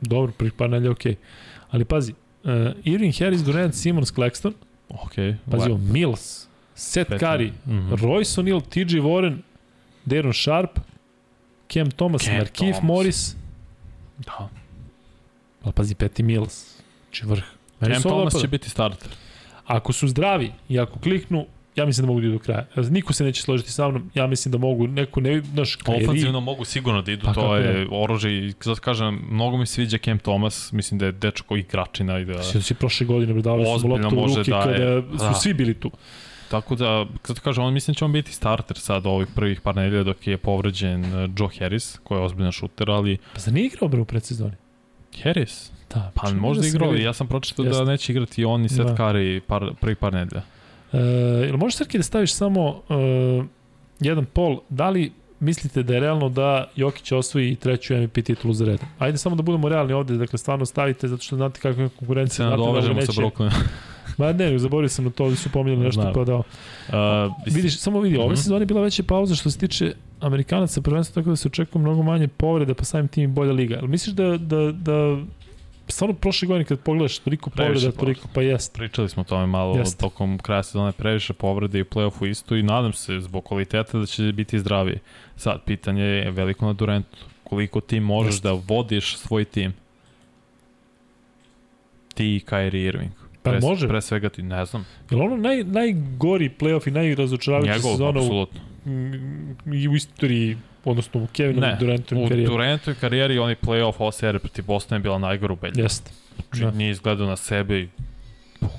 Dobro, 0.01 0.31
prvih 0.31 0.53
par 0.53 0.69
nedelja, 0.69 0.91
okej. 0.91 1.15
Ali 1.69 1.85
pazi, 1.85 2.13
uh, 2.43 2.49
Irving 2.83 3.13
Harris, 3.19 3.41
Durant, 3.41 3.75
Simmons, 3.75 4.11
Claxton, 4.11 4.53
Ok. 4.89 5.11
pazi, 5.51 5.69
ovo, 5.69 5.77
Mills, 5.77 6.47
Seth 6.75 7.09
Petan. 7.09 7.29
Curry, 7.29 7.51
Mhm. 7.65 7.93
Royce 7.93 8.39
O'Neal, 8.39 8.61
TJ 8.63 8.99
Warren, 8.99 9.37
Daron 10.05 10.33
Sharp, 10.33 10.79
Cam 11.67 11.91
Thomas, 11.91 12.21
Cam 12.21 12.35
Markif 12.35 12.57
Thomas. 12.57 12.83
Morris, 12.83 13.35
Da. 14.17 14.49
ali 15.63 15.73
pazi, 15.73 15.95
Patty 15.95 16.23
Mills, 16.23 16.77
či 17.11 17.25
vrh. 17.25 17.43
Meni 17.79 17.93
Cam 17.93 18.01
Thomas 18.03 18.33
će 18.35 18.47
biti 18.47 18.69
starter. 18.69 19.09
Ako 19.65 19.93
su 19.93 20.07
zdravi 20.07 20.51
i 20.69 20.79
ako 20.79 20.99
kliknu, 20.99 21.45
ja 21.75 21.85
mislim 21.85 22.05
da 22.05 22.07
mogu 22.07 22.21
da 22.21 22.27
idu 22.27 22.37
do 22.37 22.39
kraja. 22.39 22.65
Niko 22.89 23.13
se 23.13 23.23
neće 23.23 23.41
složiti 23.41 23.71
sa 23.71 23.89
mnom, 23.89 24.11
ja 24.13 24.27
mislim 24.27 24.51
da 24.51 24.57
mogu 24.57 24.87
neku, 24.87 25.21
ne, 25.21 25.41
Kairi, 25.83 26.03
Ofanzivno 26.05 26.39
mogu 26.39 26.65
sigurno 26.65 27.01
da 27.01 27.11
idu, 27.11 27.25
Pa 27.25 27.33
to 27.33 27.55
je 27.55 27.87
oružje 27.91 28.47
i 28.47 28.53
zato 28.61 28.81
kažem, 28.81 29.21
mnogo 29.29 29.57
mi 29.57 29.65
sviđa 29.65 29.97
Cam 29.97 30.19
Thomas, 30.19 30.71
mislim 30.71 30.97
da 30.99 31.05
je 31.05 31.11
dečko 31.11 31.57
igračina 31.57 32.19
i 32.19 32.25
da... 32.25 32.43
Sjećam 32.43 32.61
se 32.61 32.73
prošle 32.73 33.05
godine, 33.05 33.33
bre, 33.33 33.41
davali 33.41 33.79
su 33.79 33.87
loptu 33.87 34.07
u 34.07 34.27
ruke 34.27 34.51
da 34.51 34.57
je- 34.57 35.01
kada 35.01 35.17
su 35.17 35.25
da. 35.25 35.33
svi 35.33 35.53
bili 35.53 35.73
tu. 35.73 35.91
Tako 36.51 36.75
da, 36.75 37.05
zato 37.27 37.41
kažem, 37.41 37.63
on 37.63 37.73
mislim 37.73 37.93
da 37.93 37.97
će 37.97 38.05
on 38.05 38.11
biti 38.11 38.31
starter 38.33 38.77
sad 38.77 39.05
ovih 39.05 39.27
prvih 39.35 39.61
par 39.61 39.75
nedelja 39.75 40.03
dok 40.03 40.27
je 40.27 40.37
povređen 40.37 41.05
uh, 41.05 41.29
Joe 41.39 41.49
Harris, 41.59 41.97
koji 42.03 42.19
je 42.19 42.23
ozbiljan 42.23 42.51
šuter, 42.51 42.89
ali 42.89 43.17
Pa 43.33 43.39
zar 43.39 43.53
nije 43.53 43.65
igrao, 43.65 43.87
bre, 43.89 44.01
u 44.01 44.05
predsezoni? 44.05 44.53
Harris, 45.23 45.71
Da, 45.93 46.11
pa 46.15 46.33
možda 46.33 46.61
da 46.61 46.67
igrao, 46.67 46.93
ja 46.93 47.13
sam 47.13 47.27
pročitao 47.27 47.65
da 47.65 47.83
neće 47.83 48.11
igrati 48.11 48.45
on 48.45 48.65
i 48.65 48.69
Seth 48.69 48.81
Da. 48.81 48.95
Curry 48.95 49.39
par, 49.39 49.69
prvih 49.81 49.97
par 49.97 50.13
nedelja. 50.13 50.41
E, 50.93 50.97
jel 51.41 51.57
možeš 51.57 51.75
Srki 51.75 51.97
da 51.97 52.03
staviš 52.03 52.33
samo 52.33 52.81
e, 52.89 52.93
jedan 53.99 54.25
pol, 54.25 54.59
da 54.69 54.89
li 54.89 55.11
mislite 55.39 55.83
da 55.83 55.93
je 55.93 55.99
realno 55.99 56.29
da 56.29 56.69
Jokić 56.75 57.11
osvoji 57.11 57.55
treću 57.55 57.95
MVP 57.95 58.13
titulu 58.15 58.53
za 58.53 58.65
redom? 58.65 58.85
Ajde 58.99 59.17
samo 59.17 59.35
da 59.35 59.41
budemo 59.41 59.69
realni 59.69 59.93
ovde, 59.93 60.13
dakle 60.13 60.37
stvarno 60.37 60.65
stavite 60.65 61.07
zato 61.07 61.23
što 61.23 61.35
znate 61.35 61.59
kakva 61.59 61.83
je 61.83 61.89
konkurencija. 61.89 62.35
Se 62.35 62.43
da 62.43 62.49
nadovežemo 62.49 62.93
sa 62.95 63.07
neće- 63.07 63.21
Brooklynom. 63.21 63.51
Ma 64.17 64.33
ne, 64.33 64.59
zaboravio 64.59 64.89
sam 64.89 65.05
na 65.05 65.11
to, 65.11 65.23
ovdje 65.23 65.37
su 65.37 65.49
pominjali 65.49 65.83
nešto 65.83 66.01
Znam. 66.01 66.13
pa 66.13 66.23
dao. 66.23 66.39
Uh, 66.39 67.33
Vidiš, 67.45 67.79
samo 67.79 67.99
vidi, 67.99 68.17
ove 68.17 68.25
Mhm. 68.27 68.35
sezone 68.35 68.61
je 68.61 68.65
bila 68.65 68.81
veća 68.81 69.03
pauza 69.03 69.35
što 69.35 69.49
se 69.49 69.57
tiče 69.59 69.91
Amerikanaca 70.19 70.81
prvenstva, 70.81 71.13
tako 71.15 71.29
da 71.29 71.35
se 71.35 71.47
očekuje 71.47 71.81
mnogo 71.81 72.03
manje 72.03 72.27
povreda, 72.27 72.73
pa 72.73 72.83
samim 72.83 73.07
tim 73.07 73.33
bolja 73.33 73.51
liga. 73.51 73.77
Ali 73.79 73.87
misliš 73.87 74.15
da, 74.15 74.37
da, 74.37 74.71
da 74.71 75.17
stvarno 75.91 76.15
prošle 76.15 76.47
godine 76.47 76.65
kad 76.65 76.79
pogledaš 76.79 77.19
toliko 77.19 77.49
povreda, 77.49 77.91
toliko 77.91 78.27
pa 78.33 78.41
jest. 78.41 78.73
Pričali 78.73 79.09
smo 79.09 79.21
o 79.21 79.23
tome 79.23 79.45
malo 79.45 79.77
Jeste. 79.77 79.97
tokom 79.97 80.37
kraja 80.37 80.63
sezone 80.63 80.91
previše 80.91 81.33
povrede 81.33 81.79
i 81.79 81.81
u 81.81 81.85
play-offu 81.85 82.29
isto 82.29 82.55
i 82.55 82.63
nadam 82.63 82.93
se 82.93 83.19
zbog 83.19 83.43
kvaliteta 83.43 83.99
da 83.99 84.05
će 84.05 84.23
biti 84.23 84.59
zdraviji. 84.59 84.99
Sad, 85.35 85.63
pitanje 85.65 86.03
je 86.03 86.31
veliko 86.31 86.65
na 86.65 86.73
Durantu. 86.73 87.17
Koliko 87.43 87.81
ti 87.81 87.99
možeš 87.99 88.33
Jeste. 88.33 88.47
da 88.47 88.59
vodiš 88.67 89.17
svoj 89.17 89.45
tim? 89.45 89.73
Ti 92.13 92.35
i 92.35 92.39
Kyrie 92.39 92.87
Irving. 92.87 93.11
Pa 93.43 93.51
pre, 93.51 93.59
može. 93.59 93.87
Pre 93.87 94.01
svega 94.01 94.29
ti, 94.29 94.43
ne 94.43 94.65
znam. 94.65 94.85
Je 95.09 95.17
ono 95.17 95.37
naj, 95.37 95.63
najgori 95.63 96.51
playoff 96.59 96.87
i 96.87 96.91
najrazočaravajuća 96.91 97.73
Njegov, 97.73 97.91
sezona 97.91 98.21
u, 98.21 98.47
i 99.73 99.87
u 99.87 99.95
istoriji, 99.95 100.57
odnosno 100.85 101.23
u 101.23 101.27
Kevinu 101.33 101.61
Ne, 101.61 101.77
u 102.11 102.27
karijeru. 102.27 102.51
Durantovoj 102.51 102.95
karijeri 102.99 103.39
onaj 103.39 103.55
play-off 103.55 103.93
ova 103.99 104.11
serija 104.11 104.39
protiv 104.39 104.65
Bostona 104.65 104.95
je 104.95 104.99
bila 104.99 105.17
najgora 105.17 105.53
ubedljiva. 105.53 105.85
Jeste. 105.85 106.11
Znači, 106.49 106.63
da. 106.63 106.71
nije 106.71 106.91
izgledao 106.91 107.27
na 107.27 107.35
sebe 107.35 107.79
i 107.79 107.89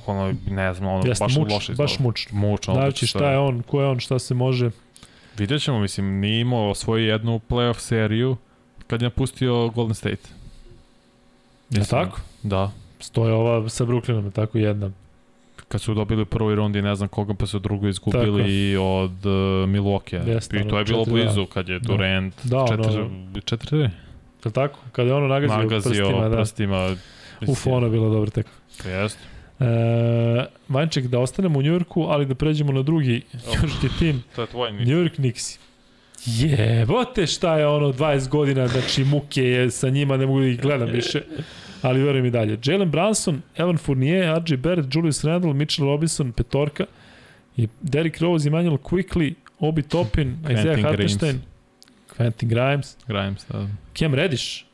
ono, 0.06 0.34
ne 0.50 0.74
znam, 0.74 0.88
ono, 0.90 1.06
Jeste, 1.06 1.24
baš 1.24 1.36
muč, 1.36 1.50
loše 1.52 1.72
baš 1.72 1.90
izgledao. 1.92 2.08
mučno. 2.08 2.38
Mučno. 2.38 2.74
ono, 2.74 2.82
Znači 2.82 3.06
šta 3.06 3.30
je 3.30 3.38
on, 3.38 3.62
ko 3.62 3.80
je 3.80 3.86
on, 3.86 4.00
šta 4.00 4.18
se 4.18 4.34
može. 4.34 4.70
Vidjet 5.38 5.62
ćemo, 5.62 5.80
mislim, 5.80 6.20
nije 6.20 6.40
imao 6.40 6.70
osvoju 6.70 7.06
jednu 7.06 7.40
playoff 7.48 7.78
seriju 7.78 8.36
kad 8.86 9.02
je 9.02 9.06
napustio 9.06 9.68
Golden 9.68 9.94
State. 9.94 10.28
Je 11.70 11.84
tako? 11.84 12.20
Da. 12.42 12.70
Stoje 13.00 13.32
ova 13.32 13.68
sa 13.68 13.84
Brooklynom, 13.84 14.32
tako 14.32 14.58
jedna. 14.58 14.90
Kad 15.72 15.80
su 15.80 15.94
dobili 15.94 16.22
u 16.22 16.26
prvoj 16.26 16.54
rundi 16.54 16.82
ne 16.82 16.94
znam 16.94 17.08
koga, 17.08 17.34
pa 17.34 17.46
su 17.46 17.56
u 17.56 17.60
drugoj 17.60 17.92
Tako. 17.92 18.10
izgubili 18.10 18.76
od 18.76 19.26
uh, 19.26 19.32
Milwaukee. 19.68 20.28
Jeste, 20.28 20.56
I 20.56 20.60
ono, 20.60 20.70
to 20.70 20.78
je 20.78 20.84
bilo 20.84 21.04
četiri, 21.04 21.22
blizu 21.22 21.46
kad 21.46 21.68
je 21.68 21.78
Da. 21.78 21.86
Durant 21.86 22.34
Da, 22.42 22.58
ono, 22.58 22.84
4 22.84 23.10
4 23.34 23.90
Je 24.44 24.50
tako? 24.52 24.78
Kada 24.92 25.08
je 25.08 25.14
ono 25.14 25.28
nagazio, 25.28 25.56
nagazio 25.56 25.90
prstima, 25.90 26.28
da. 26.28 26.36
prstima. 26.36 26.96
Uf, 27.46 27.66
ono 27.66 27.86
je 27.86 27.90
bilo 27.90 28.10
dobro 28.10 28.30
tako. 28.30 28.48
Jeste. 28.84 29.20
E, 29.60 29.64
Vanček, 30.68 31.06
da 31.06 31.18
ostanemo 31.18 31.58
u 31.58 31.62
Njujorku, 31.62 32.02
ali 32.02 32.26
da 32.26 32.34
pređemo 32.34 32.72
na 32.72 32.82
drugi 32.82 33.22
njujorski 33.46 33.88
tim, 33.98 34.22
To 34.36 34.40
je 34.40 34.46
tvoj 34.46 34.72
New 34.72 34.98
York 34.98 35.14
Knicks. 35.14 35.58
Jebote 36.26 37.26
šta 37.26 37.58
je 37.58 37.66
ono 37.66 37.92
20 37.92 38.28
godina, 38.28 38.68
znači 38.68 39.04
muke 39.04 39.42
je 39.42 39.70
sa 39.70 39.88
njima, 39.88 40.16
ne 40.16 40.26
mogu 40.26 40.40
da 40.40 40.46
ih 40.46 40.60
gledam 40.60 40.88
više. 40.88 41.22
Ali 41.82 42.02
verujem 42.02 42.26
i 42.26 42.30
dalje. 42.30 42.58
Jalen 42.64 42.90
Branson, 42.90 43.42
Evan 43.56 43.78
Fournier, 43.78 44.38
RJ 44.38 44.56
Barrett, 44.56 44.94
Julius 44.94 45.24
Randle, 45.24 45.54
Mitchell 45.54 45.88
Robinson, 45.88 46.32
petorka 46.32 46.84
i 47.56 47.68
Derrick 47.80 48.20
Rose, 48.20 48.48
Emmanuel 48.48 48.76
Quickly, 48.76 49.34
Obi 49.58 49.82
Toppin, 49.82 50.38
Isaiah 50.50 50.82
Hartenstein, 50.82 51.40
Quentin 52.16 52.48
Grimes, 52.48 52.96
Grimes, 53.06 53.46
da. 53.48 53.66
Cam 53.94 54.14
Reddish. 54.14 54.64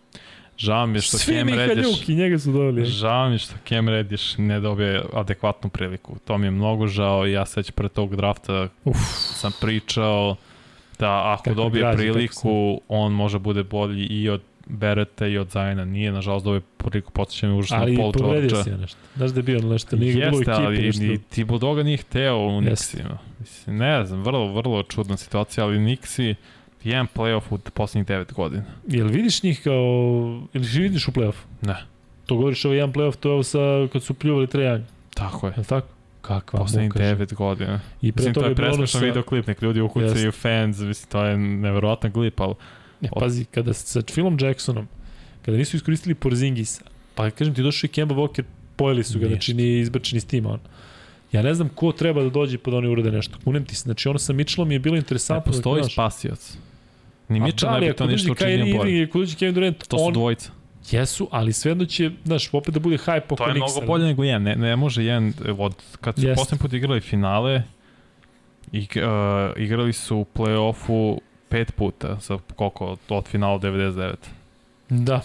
Žao 0.58 0.86
mi 0.86 0.98
je 0.98 1.02
što 1.02 1.18
Svi 1.18 1.34
Cam 1.34 1.48
Reddish... 1.48 1.88
Ljuk 1.88 2.08
i 2.08 2.14
njega 2.14 2.38
su 2.38 2.52
doveli. 2.52 2.84
Žao 2.84 3.28
mi 3.28 3.34
je 3.34 3.38
što 3.38 3.54
Cam 3.68 3.88
Reddish 3.88 4.38
ne 4.38 4.60
dobije 4.60 5.02
adekvatnu 5.12 5.70
priliku. 5.70 6.16
To 6.24 6.38
mi 6.38 6.46
je 6.46 6.50
mnogo 6.50 6.86
žao 6.86 7.26
i 7.26 7.32
ja 7.32 7.46
sad 7.46 7.72
pre 7.72 7.88
tog 7.88 8.16
drafta 8.16 8.68
Uf. 8.84 8.96
sam 9.34 9.52
pričao 9.60 10.36
da 10.98 11.32
ako 11.32 11.42
Kako 11.44 11.54
dobije 11.54 11.80
građe, 11.80 11.96
priliku, 11.96 12.80
on 12.88 13.12
može 13.12 13.38
bude 13.38 13.62
bolji 13.62 14.06
i 14.06 14.28
od 14.28 14.42
Bereta 14.68 15.26
i 15.26 15.38
od 15.38 15.50
Zajna. 15.50 15.84
Nije, 15.84 16.12
nažalost, 16.12 16.44
dobije 16.44 16.60
priliku, 16.76 17.12
podsjeća 17.12 17.46
mi 17.48 17.58
užasno 17.58 17.76
Ali 17.76 17.96
Paul 17.96 18.12
povredio 18.12 18.48
George. 18.48 18.64
si 18.64 18.70
je 18.70 18.78
nešto. 18.78 18.98
Znaš 19.16 19.30
da 19.30 19.38
je 19.38 19.42
bio 19.42 19.60
nešto, 19.60 19.96
nije 19.96 20.12
ga 20.12 20.18
bilo 20.18 20.36
u 20.36 20.38
Jeste, 20.38 20.50
ekipi. 20.52 20.66
ali 20.66 20.82
nešto. 20.86 21.02
ni 21.02 21.18
Thibodeau 21.18 21.82
nije 21.82 21.96
hteo 21.96 22.36
u 22.38 22.62
Jeste. 22.62 22.98
Nixima. 22.98 23.16
Mislim, 23.40 23.76
ne 23.76 24.04
znam, 24.04 24.22
vrlo, 24.22 24.52
vrlo 24.52 24.82
čudna 24.82 25.16
situacija, 25.16 25.64
ali 25.64 25.78
Nixi 25.78 26.34
jedan 26.84 27.06
playoff 27.14 27.42
u 27.50 27.58
poslednjih 27.58 28.06
9 28.06 28.32
godina. 28.32 28.64
Jel 28.86 29.06
vidiš 29.06 29.42
njih 29.42 29.60
kao... 29.64 30.42
Ili 30.52 30.66
vidiš 30.74 31.08
u 31.08 31.12
play-offu? 31.12 31.44
Ne. 31.62 31.76
To 32.26 32.34
govoriš 32.36 32.64
ovo 32.64 32.74
jedan 32.74 32.92
play-off, 32.92 33.16
to 33.16 33.28
je 33.28 33.32
ovo 33.32 33.42
sa, 33.42 33.58
kad 33.92 34.02
su 34.02 34.14
pljuvali 34.14 34.46
Trejanja. 34.46 34.84
Tako 35.14 35.46
je. 35.46 35.52
Je 35.56 35.64
tako? 35.64 35.86
Kakva 36.20 36.58
Poslednjih 36.60 36.90
muka. 36.94 37.04
9 37.04 37.34
godina. 37.34 37.80
I 38.02 38.12
pre 38.12 38.20
Mislim, 38.20 38.34
to 38.34 38.40
toga 38.40 38.46
je 38.46 38.50
je 38.50 38.54
presmešan 38.56 39.00
sa... 39.00 39.06
videoklip, 39.06 39.46
nek 39.46 39.62
ljudi 39.62 39.80
ukucaju 39.80 40.32
fans, 40.32 40.78
mislim, 40.80 41.10
to 41.10 41.24
je 41.24 41.36
neverovatan 41.38 42.12
klip, 42.12 42.40
ali 42.40 42.54
Ne, 43.00 43.08
pazi, 43.20 43.44
kada 43.44 43.72
sa 43.72 44.02
Philom 44.02 44.38
Jacksonom, 44.40 44.88
kada 45.44 45.56
nisu 45.58 45.76
iskoristili 45.76 46.14
Porzingisa, 46.14 46.82
pa 47.14 47.30
kažem 47.30 47.54
ti 47.54 47.62
došao 47.62 47.88
i 47.88 47.90
Kemba 47.90 48.14
Walker, 48.14 48.42
pojeli 48.76 49.04
su 49.04 49.18
ga, 49.18 49.24
Ništa. 49.24 49.34
znači 49.34 49.54
nije 49.54 49.80
izbačen 49.80 50.16
iz 50.16 50.26
tima. 50.26 50.50
On. 50.50 50.60
Ja 51.32 51.42
ne 51.42 51.54
znam 51.54 51.68
ko 51.68 51.92
treba 51.92 52.22
da 52.22 52.30
dođe 52.30 52.58
pa 52.58 52.70
da 52.70 52.76
oni 52.76 52.88
urade 52.88 53.10
nešto. 53.10 53.38
Kunem 53.44 53.64
ti 53.64 53.74
se, 53.74 53.82
znači 53.82 54.08
ono 54.08 54.18
sa 54.18 54.32
Mitchellom 54.32 54.72
je 54.72 54.78
bilo 54.78 54.92
ne 54.92 54.98
interesantno. 54.98 55.52
postoji 55.52 55.82
znaš. 55.82 55.92
spasioc. 55.92 56.56
Ni 57.28 57.40
Mitchell 57.40 57.72
da 57.72 57.80
ne 57.80 57.86
bi 57.88 57.96
to 57.96 58.06
ništa 58.06 58.32
učinio 58.32 58.76
bolje. 58.78 59.04
Ako 59.04 59.18
dođe 59.18 59.36
Kevin 59.36 59.54
Durant, 59.54 59.88
To 59.88 59.98
su 59.98 60.04
on, 60.04 60.12
dvojica. 60.12 60.50
jesu, 60.90 61.28
ali 61.30 61.52
svejedno 61.52 61.84
će, 61.84 62.10
znaš, 62.24 62.54
opet 62.54 62.74
da 62.74 62.80
bude 62.80 62.96
hype 62.96 63.22
oko 63.24 63.36
To 63.36 63.48
je 63.48 63.54
mnogo 63.54 63.80
bolje 63.86 64.04
nego 64.04 64.24
jedan. 64.24 64.42
Ne, 64.42 64.56
ne 64.56 64.76
može 64.76 65.04
jedan, 65.04 65.32
od, 65.58 65.74
kad 66.00 66.14
su 66.16 66.26
Jeste. 66.26 66.40
poslednji 66.40 66.62
put 66.62 66.72
igrali 66.72 67.00
finale, 67.00 67.62
i, 68.72 68.78
uh, 68.80 68.86
igrali 69.56 69.92
su 69.92 70.16
u 70.16 70.26
play-offu 70.34 71.18
pet 71.48 71.74
puta, 71.74 72.20
sa 72.20 72.38
koliko, 72.56 72.86
od, 72.86 72.98
od 73.08 73.26
finala 73.26 73.58
99. 73.58 74.14
Da, 74.88 75.20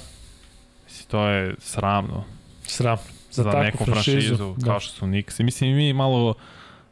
Mislim, 0.85 1.07
to 1.07 1.27
je 1.27 1.55
sramno 1.59 2.23
sram. 2.65 2.97
Za, 3.31 3.43
za, 3.43 3.51
neku 3.51 3.85
franšizu. 3.85 4.17
franšizu, 4.17 4.55
da. 4.57 4.65
kao 4.65 4.79
što 4.79 4.93
su 4.93 5.05
Knicks. 5.05 5.39
I 5.39 5.43
Mislim, 5.43 5.75
mi 5.75 5.93
malo 5.93 6.33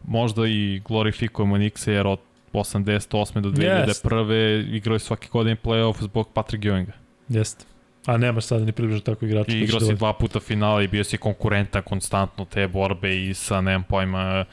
možda 0.07 0.47
i 0.47 0.81
glorifikujemo 0.87 1.55
Knicks 1.55 1.87
jer 1.87 2.07
od 2.07 2.19
88. 2.53 3.41
do 3.41 3.49
2001. 3.49 4.75
igrali 4.75 4.99
su 4.99 5.05
svake 5.05 5.27
godine 5.31 5.57
play-off 5.63 6.01
zbog 6.01 6.29
Patrick 6.33 6.63
Ewinga. 6.63 6.91
Jeste. 7.29 7.65
A 8.05 8.17
nemaš 8.17 8.43
sada 8.45 8.65
ni 8.65 8.71
približno 8.71 9.01
tako 9.01 9.25
igrača. 9.25 9.51
I 9.51 9.59
igrao 9.61 9.79
da 9.79 9.85
si 9.85 9.91
vodi. 9.91 9.97
dva 9.97 10.13
puta 10.13 10.39
finala 10.39 10.81
i 10.83 10.87
bio 10.87 11.03
si 11.03 11.17
konkurentan 11.17 11.81
konstantno 11.81 12.45
te 12.45 12.67
borbe 12.67 13.25
i 13.27 13.33
sa, 13.33 13.61
nemam 13.61 13.83
pojma, 13.83 14.45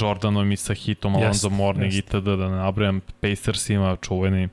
Jordanom 0.00 0.52
i 0.52 0.56
sa 0.56 0.74
Hitom, 0.74 1.14
Alonzo 1.16 1.46
Jest, 1.48 1.56
Mourning 1.56 1.92
jest. 1.92 2.08
itd. 2.08 2.24
Da 2.24 2.48
ne 2.48 2.56
nabrajam, 2.56 3.00
Pacersima, 3.20 3.96
čuvenim. 4.02 4.50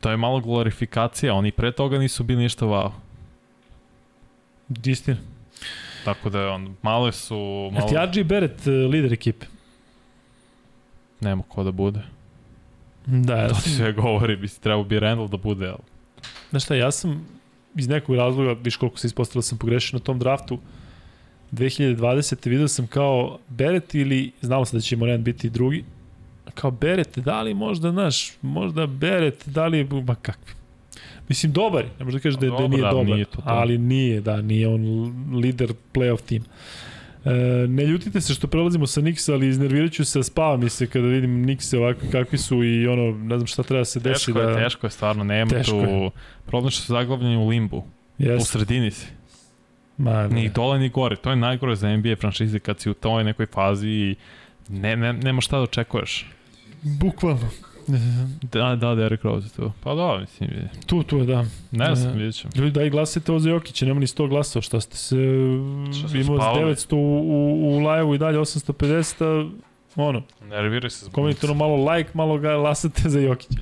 To 0.00 0.10
je 0.10 0.16
malo 0.16 0.40
glorifikacija, 0.40 1.34
oni 1.34 1.50
pre 1.52 1.72
toga 1.72 1.98
nisu 1.98 2.24
bili 2.24 2.42
ništa 2.42 2.66
wow. 2.66 2.90
Istina. 4.84 5.16
Tako 6.04 6.30
da 6.30 6.50
on, 6.50 6.76
malo 6.82 7.12
su, 7.12 7.34
Malo... 7.34 7.70
malo, 7.70 7.88
Ti 7.88 8.18
RJ 8.20 8.24
Barrett 8.24 8.66
eh, 8.66 8.70
lider 8.70 9.12
ekipe? 9.12 9.46
nema 11.20 11.42
ko 11.48 11.64
da 11.64 11.70
bude. 11.70 12.00
Da, 13.06 13.36
ja 13.36 13.48
To 13.48 13.54
sam, 13.54 13.72
sve 13.72 13.92
govori, 13.92 14.36
bi 14.36 14.48
si 14.48 14.60
trebao 14.60 14.84
bi 14.84 15.00
Randall 15.00 15.28
da 15.28 15.36
bude, 15.36 15.68
ali 15.68 15.89
znaš 16.50 16.64
šta, 16.64 16.74
ja 16.74 16.90
sam 16.90 17.26
iz 17.74 17.88
nekog 17.88 18.16
razloga, 18.16 18.56
viš 18.62 18.76
koliko 18.76 18.98
se 18.98 19.06
ispostavilo 19.06 19.42
sam 19.42 19.58
pogrešio 19.58 19.98
na 19.98 20.04
tom 20.04 20.18
draftu, 20.18 20.58
2020. 21.52 22.48
vidio 22.48 22.68
sam 22.68 22.86
kao 22.86 23.38
Beret 23.48 23.94
ili, 23.94 24.32
znamo 24.40 24.64
se 24.64 24.76
da 24.76 24.80
će 24.80 24.96
Morant 24.96 25.24
biti 25.24 25.50
drugi, 25.50 25.84
kao 26.54 26.70
Beret, 26.70 27.18
da 27.18 27.42
li 27.42 27.54
možda, 27.54 27.90
znaš, 27.90 28.32
možda 28.42 28.86
Beret, 28.86 29.48
da 29.48 29.66
li, 29.66 29.84
ma 29.84 30.14
kakvi. 30.14 30.54
Mislim, 31.28 31.52
dobar 31.52 31.84
je, 31.84 31.90
ne 31.98 32.04
možda 32.04 32.20
kažeš 32.20 32.38
da, 32.40 32.46
da 32.46 32.50
Dobar, 32.50 32.70
nije 32.70 32.82
dobar, 32.82 33.06
nije 33.06 33.24
to 33.24 33.36
to. 33.36 33.42
ali 33.44 33.78
nije, 33.78 34.20
da, 34.20 34.42
nije 34.42 34.68
on 34.68 35.14
lider 35.36 35.72
playoff 35.94 36.22
tim. 36.22 36.44
E, 37.24 37.30
ne 37.68 37.84
ljutite 37.84 38.20
se 38.20 38.34
što 38.34 38.46
prelazimo 38.46 38.86
sa 38.86 39.00
Nixa, 39.00 39.32
ali 39.32 39.48
iznervirat 39.48 39.92
ću 39.92 40.04
se, 40.04 40.22
spava 40.22 40.56
mi 40.56 40.68
se 40.68 40.86
kada 40.86 41.06
vidim 41.06 41.46
Nixe 41.46 41.78
ovako 41.78 42.00
kakvi 42.12 42.38
su 42.38 42.64
i 42.64 42.86
ono, 42.86 43.18
ne 43.18 43.36
znam 43.38 43.46
šta 43.46 43.62
treba 43.62 43.80
da 43.80 43.84
se 43.84 44.00
desi. 44.00 44.26
teško 44.26 44.40
da, 44.40 44.50
je, 44.50 44.64
teško 44.64 44.86
je 44.86 44.90
stvarno, 44.90 45.24
nema 45.24 45.50
Teško 45.50 45.70
tu, 45.72 45.76
je. 45.78 46.10
problem 46.46 46.70
što 46.70 46.82
su 46.82 46.92
zaglavljeni 46.92 47.36
u 47.36 47.48
limbu, 47.48 47.76
u 47.76 47.84
Jest, 48.18 48.50
sredini 48.50 48.90
si. 48.90 49.06
ma, 49.96 50.26
Ni 50.26 50.42
ne. 50.42 50.48
dole 50.48 50.78
ni 50.78 50.88
gore, 50.88 51.16
to 51.16 51.30
je 51.30 51.36
najgore 51.36 51.76
za 51.76 51.96
NBA 51.96 52.16
franšize 52.16 52.58
kad 52.58 52.80
si 52.80 52.90
u 52.90 52.94
toj 52.94 53.24
nekoj 53.24 53.46
fazi 53.46 53.88
i 53.88 54.14
Ne, 54.68 54.96
ne, 54.96 55.12
nema 55.12 55.40
šta 55.40 55.56
da 55.56 55.62
očekuješ. 55.62 56.26
Bukvalno. 56.82 57.48
Da, 58.42 58.76
da, 58.76 58.94
Derrick 58.94 59.24
Rose 59.24 59.46
je 59.46 59.50
tu. 59.50 59.72
Pa 59.82 59.94
da, 59.94 60.18
mislim, 60.20 60.50
vidi. 60.52 60.68
Tu, 60.86 61.02
tu 61.02 61.18
je, 61.18 61.24
da. 61.24 61.44
ne 61.70 61.94
znam, 61.94 62.12
E, 62.14 62.16
vidjet 62.16 62.34
ćemo. 62.34 62.52
Ljudi, 62.56 62.70
daj 62.70 62.90
glasajte 62.90 63.32
ovo 63.32 63.38
za 63.38 63.50
Jokića, 63.50 63.86
nema 63.86 64.00
ni 64.00 64.06
100 64.06 64.28
glasova, 64.28 64.62
šta 64.62 64.80
ste 64.80 64.96
se... 64.96 65.16
Šta 65.98 66.08
ste 66.08 66.18
Imao 66.18 66.36
spavali? 66.36 66.74
900 66.74 66.94
u, 66.94 66.98
u, 66.98 67.76
u 67.76 67.78
live-u 67.88 68.14
i 68.14 68.18
dalje 68.18 68.38
850, 68.38 69.24
a, 69.24 69.50
ono, 69.96 70.22
Nerviraj 70.48 70.90
se. 70.90 71.06
komentarno 71.12 71.54
malo 71.54 71.90
like, 71.92 72.10
malo 72.14 72.38
ga 72.38 72.56
glasate 72.56 73.02
za 73.08 73.20
Jokića. 73.20 73.60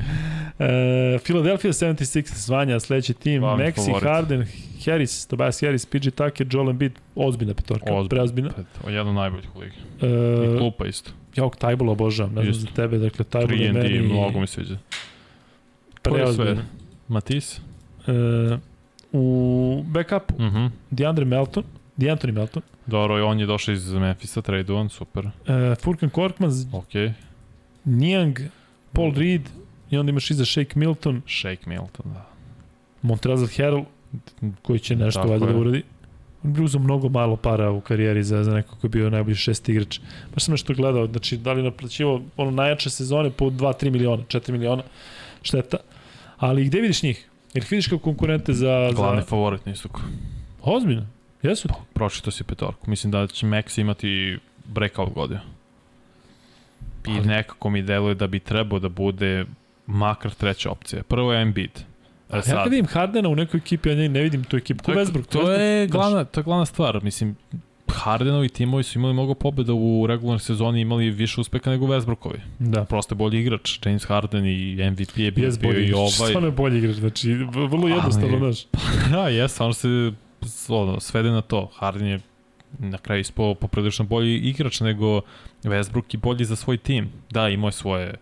E, 0.59 1.19
Philadelphia 1.25 1.73
76 1.73 2.35
zvanja, 2.35 2.81
sledeći 2.81 3.15
tim, 3.15 3.41
Glavni 3.41 3.65
Maxi, 3.65 3.87
favorit. 3.87 4.09
Harden, 4.09 4.47
Harris, 4.81 5.27
Tobias 5.27 5.61
Harris, 5.61 5.87
PG 5.87 6.11
Tucker, 6.11 6.47
Joel 6.51 6.71
Embiid, 6.71 6.93
ozbiljna 7.15 7.55
petorka, 7.55 7.85
Ozbiljna. 7.87 8.09
preozbiljna. 8.09 8.51
Pet, 8.51 8.67
jedan 8.87 9.09
od 9.09 9.15
najboljih 9.15 9.57
u 9.57 9.61
ligi. 9.61 9.77
I 10.03 10.07
E, 10.55 10.59
klupa 10.59 10.87
isto. 10.87 11.11
ja 11.37 11.49
Tajbol 11.51 11.91
obožavam, 11.91 12.35
ne 12.35 12.43
znam 12.43 12.55
za 12.55 12.67
tebe, 12.69 12.99
dakle 12.99 13.25
Tajbol 13.25 13.53
je 13.55 13.71
3 13.71 13.75
meni 13.75 13.89
D, 13.91 14.05
mnogo 14.05 14.41
mi 14.41 14.47
sviđa. 14.47 14.77
Preozbiljno. 16.03 16.63
Matis? 17.09 17.61
E, 18.07 18.59
u 19.13 19.25
backupu, 19.87 20.35
Mhm. 20.39 20.67
DeAndre 20.91 21.25
Melton, 21.25 21.65
DeAnthony 21.97 22.33
Melton, 22.33 22.63
Dobro, 22.87 23.19
i 23.19 23.23
on 23.23 23.41
je 23.41 23.47
došao 23.47 23.73
iz 23.73 23.93
Memphisa, 23.93 24.43
tradovan, 24.43 24.89
super. 24.89 25.27
e, 25.47 25.75
Furkan 25.75 26.11
Korkmaz, 26.11 26.67
Okej. 26.73 27.13
Niang, 27.85 28.39
Paul 28.93 29.15
Reed 29.15 29.43
i 29.91 29.99
onda 29.99 30.11
imaš 30.11 30.31
iza 30.31 30.45
Shake 30.45 30.79
Milton, 30.79 31.23
Shake 31.29 31.63
Milton, 31.67 32.13
da. 32.15 32.27
Montrezl 33.03 33.47
Harrell, 33.57 33.85
koji 34.63 34.79
će 34.79 34.97
nešto 34.97 35.23
valjda 35.23 35.47
da 35.47 35.57
uradi. 35.57 35.83
On 36.45 36.53
bi 36.53 36.63
uzao 36.63 36.81
mnogo 36.81 37.09
malo 37.09 37.37
para 37.37 37.71
u 37.71 37.81
karijeri 37.81 38.23
za, 38.23 38.45
za 38.45 38.55
nekog 38.55 38.79
koji 38.81 38.89
je 38.89 38.93
bio 38.93 39.11
najbolji 39.11 39.37
šesti 39.37 39.73
igrač. 39.73 40.01
Baš 40.35 40.45
sam 40.45 40.53
nešto 40.53 40.75
gledao, 40.75 41.07
znači 41.07 41.37
da 41.37 41.53
li 41.53 41.63
naplaćivo 41.63 42.23
ono 42.37 42.51
najjače 42.51 42.91
sezone 42.91 43.31
po 43.31 43.45
2-3 43.45 43.91
miliona, 43.91 44.23
4 44.23 44.53
miliona 44.53 44.83
šteta. 45.43 45.77
Ali 46.39 46.65
gde 46.65 46.81
vidiš 46.81 47.03
njih? 47.03 47.29
Jer 47.55 47.65
vidiš 47.71 47.87
kao 47.87 47.99
konkurente 47.99 48.53
za... 48.53 48.91
Glavni 48.95 49.21
za... 49.21 49.27
favorit 49.27 49.67
na 49.67 49.73
istoku. 49.73 50.01
Ozbiljno. 50.63 51.07
Jesu? 51.43 51.69
Pročito 51.93 52.31
si 52.31 52.45
petorku. 52.45 52.91
Mislim 52.91 53.11
da 53.11 53.27
će 53.27 53.47
Max 53.47 53.81
imati 53.81 54.39
breakout 54.65 55.15
godinu. 55.15 55.41
I 57.07 57.11
Ali- 57.11 57.27
nekako 57.27 57.71
mi 57.71 57.83
deluje 57.83 58.15
da 58.15 58.27
bi 58.27 58.41
trebao 58.41 58.79
da 58.79 58.89
bude 58.89 59.45
makar 59.87 60.35
treća 60.35 60.71
opcija. 60.71 61.03
Prvo 61.03 61.33
je 61.33 61.43
Embiid. 61.43 61.71
E 62.33 62.37
Ja 62.37 62.43
sad, 62.43 62.63
kad 62.65 62.73
vidim 62.73 62.87
Hardena 62.87 63.29
u 63.29 63.35
nekoj 63.37 63.59
ekipi, 63.59 63.89
ja 63.89 64.09
ne, 64.09 64.21
vidim 64.21 64.45
tu 64.45 64.57
ekipu. 64.57 64.85
To, 64.85 64.93
je- 64.93 64.99
Westbrook? 64.99 65.27
to 65.27 65.53
je 65.53 65.59
Westbrook, 65.87 65.93
glavna, 65.93 66.25
to 66.25 66.41
je 66.41 66.45
glavna 66.45 66.67
stvar. 66.67 67.03
Mislim, 67.03 67.37
Hardenovi 67.89 68.49
timovi 68.49 68.83
su 68.83 68.99
imali 68.99 69.15
mnogo 69.15 69.35
pobjeda 69.35 69.73
u 69.75 70.07
regularnoj 70.07 70.39
sezoni, 70.39 70.81
imali 70.81 71.11
više 71.11 71.41
uspeha 71.41 71.71
nego 71.71 71.87
Westbrookovi. 71.87 72.39
Da. 72.59 72.85
Prosto 72.85 73.15
je 73.15 73.17
bolji 73.17 73.41
igrač. 73.41 73.79
James 73.87 74.05
Harden 74.05 74.47
i 74.47 74.91
MVP 74.91 75.17
je 75.17 75.31
bio, 75.31 75.45
Jes 75.45 75.59
bio 75.59 75.81
i 75.81 75.93
ovaj. 75.93 76.09
Stvarno 76.09 76.49
je 76.49 76.53
bolji 76.53 76.79
igrač, 76.79 76.97
znači 76.97 77.33
vrlo 77.71 77.89
jednostavno, 77.89 78.39
znaš. 78.39 78.67
Da, 79.13 79.29
jes, 79.29 79.61
ono 79.61 79.73
se 79.73 80.13
ono, 80.69 81.01
svede 81.01 81.31
na 81.31 81.41
to. 81.41 81.71
Harden 81.75 82.07
je 82.09 82.21
na 82.79 82.99
kraju 82.99 83.21
ispao 83.21 83.55
poprilično 83.55 84.05
bolji 84.05 84.37
igrač 84.37 84.81
nego 84.81 85.21
Westbrook 85.65 86.15
i 86.15 86.17
bolji 86.17 86.45
za 86.45 86.57
svoj 86.57 86.77
tim. 86.77 87.09
Da, 87.31 87.49
imao 87.49 87.69
je 87.69 87.73
svoje 87.73 88.15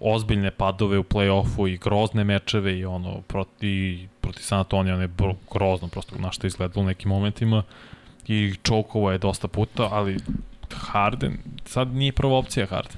ozbiljne 0.00 0.50
padove 0.50 0.98
u 0.98 1.02
play-offu 1.02 1.68
i 1.68 1.78
grozne 1.78 2.24
mečeve 2.24 2.78
i 2.78 2.84
ono 2.84 3.20
proti, 3.20 4.08
proti 4.20 4.42
San 4.42 4.58
Antonio, 4.58 4.94
on 4.94 5.00
je 5.00 5.08
grozno 5.52 5.88
prosto 5.88 6.16
na 6.18 6.32
što 6.32 6.46
izgledalo 6.46 6.82
u 6.82 6.86
nekim 6.86 7.08
momentima 7.08 7.62
i 8.28 8.54
čokovo 8.62 9.12
je 9.12 9.18
dosta 9.18 9.48
puta, 9.48 9.88
ali 9.90 10.16
Harden, 10.74 11.38
sad 11.64 11.94
nije 11.94 12.12
prva 12.12 12.36
opcija 12.36 12.66
Harden. 12.66 12.96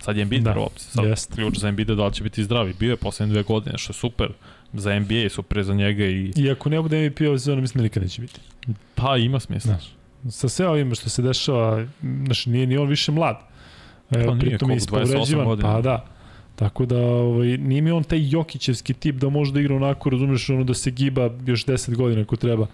Sad 0.00 0.16
je 0.16 0.22
Embiid 0.22 0.42
Da, 0.42 0.52
prva 0.52 0.64
opcija. 0.64 0.90
Sad 0.90 1.04
jest. 1.04 1.34
ključ 1.34 1.58
za 1.58 1.68
Embiida 1.68 1.94
da 1.94 2.06
li 2.06 2.12
će 2.12 2.22
biti 2.22 2.44
zdravi. 2.44 2.74
Bio 2.78 2.90
je 2.90 2.96
poslednje 2.96 3.32
dve 3.32 3.42
godine, 3.42 3.78
što 3.78 3.90
je 3.90 3.94
super 3.94 4.28
za 4.72 4.98
NBA, 4.98 5.28
super 5.30 5.62
za 5.62 5.74
njega 5.74 6.04
i 6.04 6.32
I 6.36 6.50
ako 6.50 6.68
ne 6.68 6.80
bude 6.80 7.10
MVP 7.10 7.20
ove 7.20 7.38
sezone, 7.38 7.60
mislim 7.60 7.78
da 7.78 7.82
nikad 7.82 8.02
neće 8.02 8.22
biti. 8.22 8.40
pa 8.94 9.16
ima 9.16 9.40
smisla. 9.40 9.78
Da. 10.22 10.30
Sa 10.30 10.48
sve 10.48 10.68
ovim 10.68 10.94
što 10.94 11.10
se 11.10 11.22
dešava, 11.22 11.86
znači 12.24 12.50
nije 12.50 12.66
ni 12.66 12.76
on 12.76 12.88
više 12.88 13.12
mlad. 13.12 13.36
Pa 14.10 14.18
Evo, 14.18 14.34
nije, 14.34 14.40
pritom 14.40 14.70
je 14.70 14.78
koliko, 14.78 14.96
28 14.96 15.02
ispovređivan, 15.02 15.44
godina. 15.46 15.72
pa 15.72 15.80
da. 15.80 16.06
Tako 16.60 16.86
da 16.86 16.98
ovaj, 16.98 17.58
nije 17.58 17.82
mi 17.82 17.90
on 17.90 18.04
taj 18.04 18.28
Jokićevski 18.30 18.94
tip 18.94 19.16
da 19.16 19.28
može 19.28 19.52
da 19.52 19.60
igra 19.60 19.76
onako, 19.76 20.10
razumeš, 20.10 20.50
ono 20.50 20.64
da 20.64 20.74
se 20.74 20.90
giba 20.90 21.30
još 21.46 21.66
10 21.66 21.96
godina 21.96 22.22
ako 22.22 22.36
treba. 22.36 22.66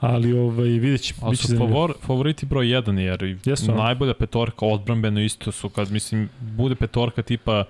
Ali 0.00 0.32
ovaj, 0.32 0.68
vidjet 0.68 1.00
ćemo. 1.00 1.20
Ali 1.22 1.36
su 1.36 1.56
favor, 1.58 1.94
favoriti 2.02 2.46
broj 2.46 2.66
1 2.66 2.98
jer 2.98 3.38
Jesu, 3.44 3.74
najbolja 3.74 4.14
petorka 4.14 4.66
odbrambeno 4.66 5.20
isto 5.20 5.52
su 5.52 5.68
kad 5.68 5.90
mislim 5.90 6.28
bude 6.40 6.74
petorka 6.74 7.22
tipa 7.22 7.64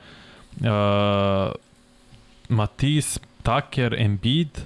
uh, 0.61 0.67
Matis, 2.49 3.19
Tucker, 3.43 3.95
Embiid, 3.99 4.59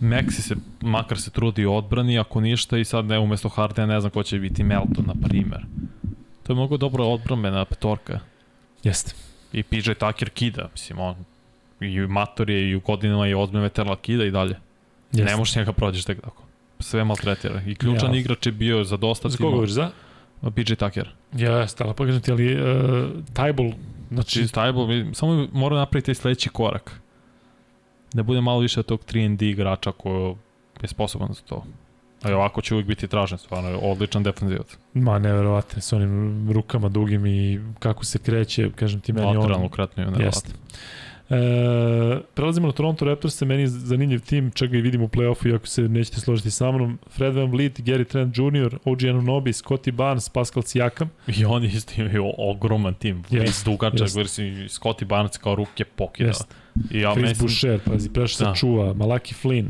Maxi 0.00 0.40
se 0.42 0.56
makar 0.80 1.20
se 1.20 1.30
trudi 1.30 1.66
odbrani, 1.66 2.18
ako 2.18 2.40
ništa 2.40 2.78
i 2.78 2.84
sad 2.84 3.04
ne 3.04 3.18
umesto 3.18 3.48
Hardena 3.48 3.94
ne 3.94 4.00
znam 4.00 4.10
ko 4.10 4.22
će 4.22 4.38
biti 4.38 4.62
Melton 4.62 5.04
na 5.06 5.14
primer. 5.28 5.60
To 6.42 6.52
je 6.52 6.54
mnogo 6.54 6.76
dobra 6.76 7.04
odbrambena 7.04 7.64
petorka. 7.64 8.20
Jeste. 8.84 9.29
I 9.52 9.62
PJ 9.62 9.92
Tucker 9.98 10.30
kida, 10.30 10.68
mislim 10.72 10.98
on 10.98 11.14
i 11.80 12.00
mator 12.00 12.50
je 12.50 12.70
i 12.70 12.74
u 12.74 12.80
godinama 12.80 13.26
je 13.26 13.36
ozbiljno 13.36 13.62
veteran 13.62 13.96
kida 14.02 14.24
i 14.24 14.30
dalje. 14.30 14.56
Jeste. 15.12 15.24
Ne 15.30 15.36
možeš 15.36 15.56
njega 15.56 15.72
prođeš 15.72 16.04
tek 16.04 16.20
tako. 16.20 16.42
Sve 16.78 17.04
maltretira. 17.04 17.62
I 17.66 17.74
ključan 17.74 18.14
Ja. 18.14 18.20
igrač 18.20 18.46
je 18.46 18.52
bio 18.52 18.84
za 18.84 18.96
dosta 18.96 19.28
Za 19.28 19.36
koga 19.36 19.50
govoriš, 19.50 19.70
za? 19.70 19.90
PJ 20.54 20.74
Tucker. 20.74 21.08
Jeste, 21.32 21.84
ali 21.84 21.94
pokažem 21.94 22.20
ti, 22.20 22.30
ali 22.30 22.54
uh, 22.54 23.08
Tajbol, 23.32 23.72
znači, 24.10 24.48
Stajbol, 24.48 24.88
samo 25.12 25.48
mora 25.52 25.76
napraviti 25.76 26.06
taj 26.06 26.14
sledeći 26.14 26.48
korak. 26.48 27.00
Da 28.12 28.22
bude 28.22 28.40
malo 28.40 28.58
više 28.58 28.80
od 28.80 28.86
tog 28.86 29.00
3D 29.04 29.44
igrača 29.44 29.92
koji 29.92 30.34
je 30.82 30.88
sposoban 30.88 31.28
za 31.32 31.40
to. 31.42 31.64
A 32.22 32.30
i 32.30 32.32
ovako 32.32 32.60
će 32.60 32.74
uvijek 32.74 32.86
biti 32.86 33.08
tražen, 33.08 33.38
stvarno 33.38 33.68
je 33.68 33.76
odličan 33.82 34.22
defenzivac. 34.22 34.76
ma 34.94 35.18
neverovatno, 35.18 35.82
s 35.82 35.92
onim 35.92 36.46
rukama 36.52 36.88
dugim 36.88 37.26
i 37.26 37.60
kako 37.78 38.04
se 38.04 38.18
kreće, 38.18 38.70
kažem 38.76 39.00
ti 39.00 39.12
meni 39.12 39.26
on. 39.26 39.36
Lateralno 39.36 39.68
kretno 39.68 40.02
je 40.02 40.06
Jeste. 40.06 40.18
nevjerovatno. 40.18 40.54
E, 41.30 42.20
prelazimo 42.34 42.66
na 42.66 42.72
Toronto 42.72 43.04
Raptors, 43.04 43.40
meni 43.40 43.62
je 43.62 43.68
zanimljiv 43.68 44.20
tim, 44.20 44.50
čega 44.50 44.78
i 44.78 44.80
vidimo 44.80 45.04
u 45.04 45.08
play-offu, 45.08 45.48
iako 45.50 45.66
se 45.66 45.82
nećete 45.82 46.20
složiti 46.20 46.50
sa 46.50 46.70
mnom. 46.72 46.98
Fred 47.10 47.34
Van 47.34 47.50
Vliet, 47.50 47.80
Gary 47.80 48.04
Trent 48.06 48.38
Jr., 48.38 48.78
OG 48.84 49.04
Anunobi, 49.04 49.52
Scotty 49.52 49.90
Barnes, 49.92 50.28
Pascal 50.28 50.62
Siakam. 50.62 51.10
I 51.38 51.44
oni 51.44 51.66
isto 51.66 51.92
imaju 51.96 52.32
ogroman 52.38 52.94
tim. 52.94 53.22
Yes, 53.30 53.64
dugačak, 53.64 54.08
yes. 54.08 54.68
Scotty 54.68 55.04
Barnes 55.04 55.36
kao 55.38 55.54
ruke 55.54 55.84
pokida. 55.84 56.28
Jest. 56.28 56.54
I 56.90 57.00
ja 57.00 57.12
Chris 57.14 57.28
mislim... 57.28 57.46
Boucher, 57.46 57.80
pazi, 57.84 58.12
prešao 58.12 58.36
se 58.36 58.44
Da. 58.44 58.54
čuva, 58.54 58.94
Malaki 58.94 59.34
Flynn, 59.42 59.66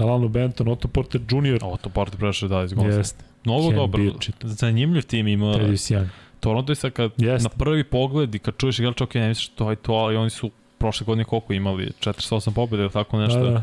Dalano 0.00 0.28
Benton, 0.28 0.68
Otto 0.68 0.88
Porter 0.88 1.20
Jr. 1.20 1.58
Ovo 1.64 1.76
to 1.76 1.88
Porter 1.88 2.18
prešao 2.18 2.48
da 2.48 2.62
iz 2.62 2.72
Gonza. 2.72 2.98
Jeste, 2.98 3.24
Mnogo 3.44 3.68
Ken 3.68 3.76
dobro. 3.76 4.02
Zanimljiv 4.42 5.02
tim 5.02 5.28
ima. 5.28 5.46
Young. 5.46 6.06
Toronto 6.40 6.72
je 6.72 6.76
sad 6.76 6.92
kad 6.92 7.10
Jeste. 7.16 7.48
na 7.48 7.48
prvi 7.48 7.84
pogled 7.84 8.34
i 8.34 8.38
kad 8.38 8.56
čuješ 8.56 8.78
igrača, 8.78 9.04
ok, 9.04 9.14
ne 9.14 9.28
misliš 9.28 9.48
to 9.48 9.70
je 9.70 9.76
to, 9.76 9.92
ali 9.92 10.16
oni 10.16 10.30
su 10.30 10.50
prošle 10.78 11.04
godine 11.04 11.24
koliko 11.24 11.52
imali? 11.52 11.90
48 12.00 12.52
pobjede 12.54 12.82
ili 12.82 12.92
tako 12.92 13.18
nešto. 13.18 13.40
Da, 13.40 13.50
da. 13.50 13.62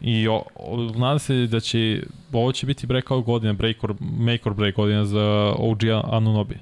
I 0.00 0.28
o, 0.28 0.42
o, 0.54 0.76
nadam 0.76 1.18
se 1.18 1.34
da 1.34 1.60
će, 1.60 2.02
ovo 2.32 2.52
će 2.52 2.66
biti 2.66 2.86
breakout 2.86 3.24
godina, 3.24 3.52
break 3.52 3.84
or, 3.84 3.94
make 4.00 4.42
or 4.44 4.54
break 4.54 4.74
godina 4.74 5.04
za 5.04 5.54
OG 5.58 5.80
Anunobi. 6.04 6.58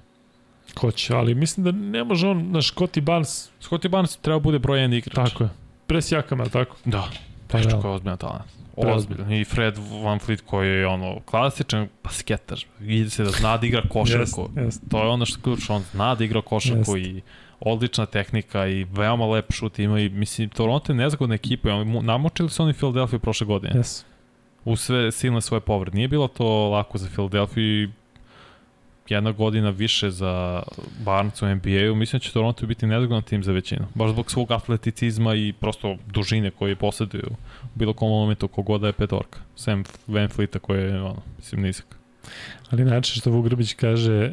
Hoće, 0.81 1.15
ali 1.15 1.35
mislim 1.35 1.65
da 1.65 1.71
ne 1.73 2.05
može 2.05 2.29
on, 2.29 2.51
na 2.51 2.61
Scotty 2.61 3.01
Barnes, 3.01 3.51
Scottie 3.61 3.89
Barnes 3.89 4.17
treba 4.17 4.39
bude 4.39 4.59
broj 4.59 4.79
1 4.79 4.97
igrač. 4.99 5.15
tako 5.15 5.45
je, 5.45 5.51
pre 5.87 6.03
Siakama, 6.03 6.43
je 6.43 6.45
li 6.45 6.51
tako? 6.51 6.77
Da, 6.85 7.09
Pa 7.49 7.59
da. 7.61 7.69
je 7.69 7.77
ozbiljan 7.77 8.19
talent. 8.19 8.64
Ozbiljan. 8.77 9.33
I 9.33 9.45
Fred 9.45 9.79
Van 10.05 10.19
Fleet 10.19 10.41
koji 10.47 10.69
je 10.69 10.87
ono 10.87 11.21
klasičan 11.21 11.89
basketar. 12.05 12.59
Vidi 12.79 13.11
se 13.11 13.25
da 13.25 13.31
zna 13.31 13.57
da 13.57 13.67
igra 13.67 13.83
košarku. 13.89 14.41
Jeste, 14.43 14.61
jeste. 14.61 14.87
To 14.91 15.03
je 15.03 15.09
ono 15.09 15.27
što 15.27 15.39
je 15.39 15.43
ključno, 15.43 15.75
on 15.75 15.83
zna 15.93 16.15
da 16.15 16.25
igra 16.25 16.43
košarku 16.43 16.97
Jeste. 16.97 17.11
i 17.11 17.23
odlična 17.61 18.07
tehnika 18.07 18.67
i 18.67 18.85
veoma 18.85 19.27
lep 19.27 19.53
šut 19.53 19.79
ima 19.79 20.01
i 20.01 20.09
mislim 20.09 20.49
Toronto 20.49 20.93
je 20.93 20.97
nezgodna 20.97 21.35
ekipa, 21.35 21.85
namočili 21.85 22.51
su 22.51 22.63
oni 22.63 22.73
Philadelphia 22.73 23.19
prošle 23.19 23.47
godine. 23.47 23.75
Yes. 23.75 24.05
u 24.65 24.77
sve 24.77 25.13
silne 25.13 25.41
svoje 25.41 25.61
povrede. 25.61 25.97
Nije 25.97 26.09
bilo 26.09 26.29
to 26.29 26.69
lako 26.69 26.99
za 26.99 27.09
Philadelphia 27.09 27.89
jedna 29.09 29.33
godina 29.33 29.71
više 29.71 30.11
za 30.11 30.63
Barnes 31.05 31.43
u 31.43 31.47
NBA-u. 31.47 31.95
Mislim 31.95 32.19
da 32.19 32.23
će 32.23 32.33
Toronto 32.33 32.67
biti 32.67 32.87
nezgodan 32.87 33.23
tim 33.23 33.45
za 33.45 33.53
većinu. 33.53 33.87
Baš 33.95 34.11
zbog 34.11 34.31
svog 34.31 34.53
atleticizma 34.53 35.35
i 35.35 35.53
prosto 35.61 35.97
dužine 36.07 36.51
koje 36.51 36.77
posjeduju 36.77 37.31
bilo 37.75 37.93
kom 37.93 38.09
momentu 38.09 38.49
kogoda 38.49 38.87
je 38.87 38.93
petorka. 38.93 39.39
Sam 39.57 39.85
Van 40.07 40.29
Fleeta 40.29 40.59
koji 40.59 40.83
je, 40.83 41.03
ono, 41.03 41.23
mislim, 41.37 41.63
nizak. 41.63 41.97
Ali 42.71 42.85
način 42.85 43.21
što 43.21 43.31
Vuk 43.31 43.45
Grbić 43.45 43.75
kaže, 43.75 44.31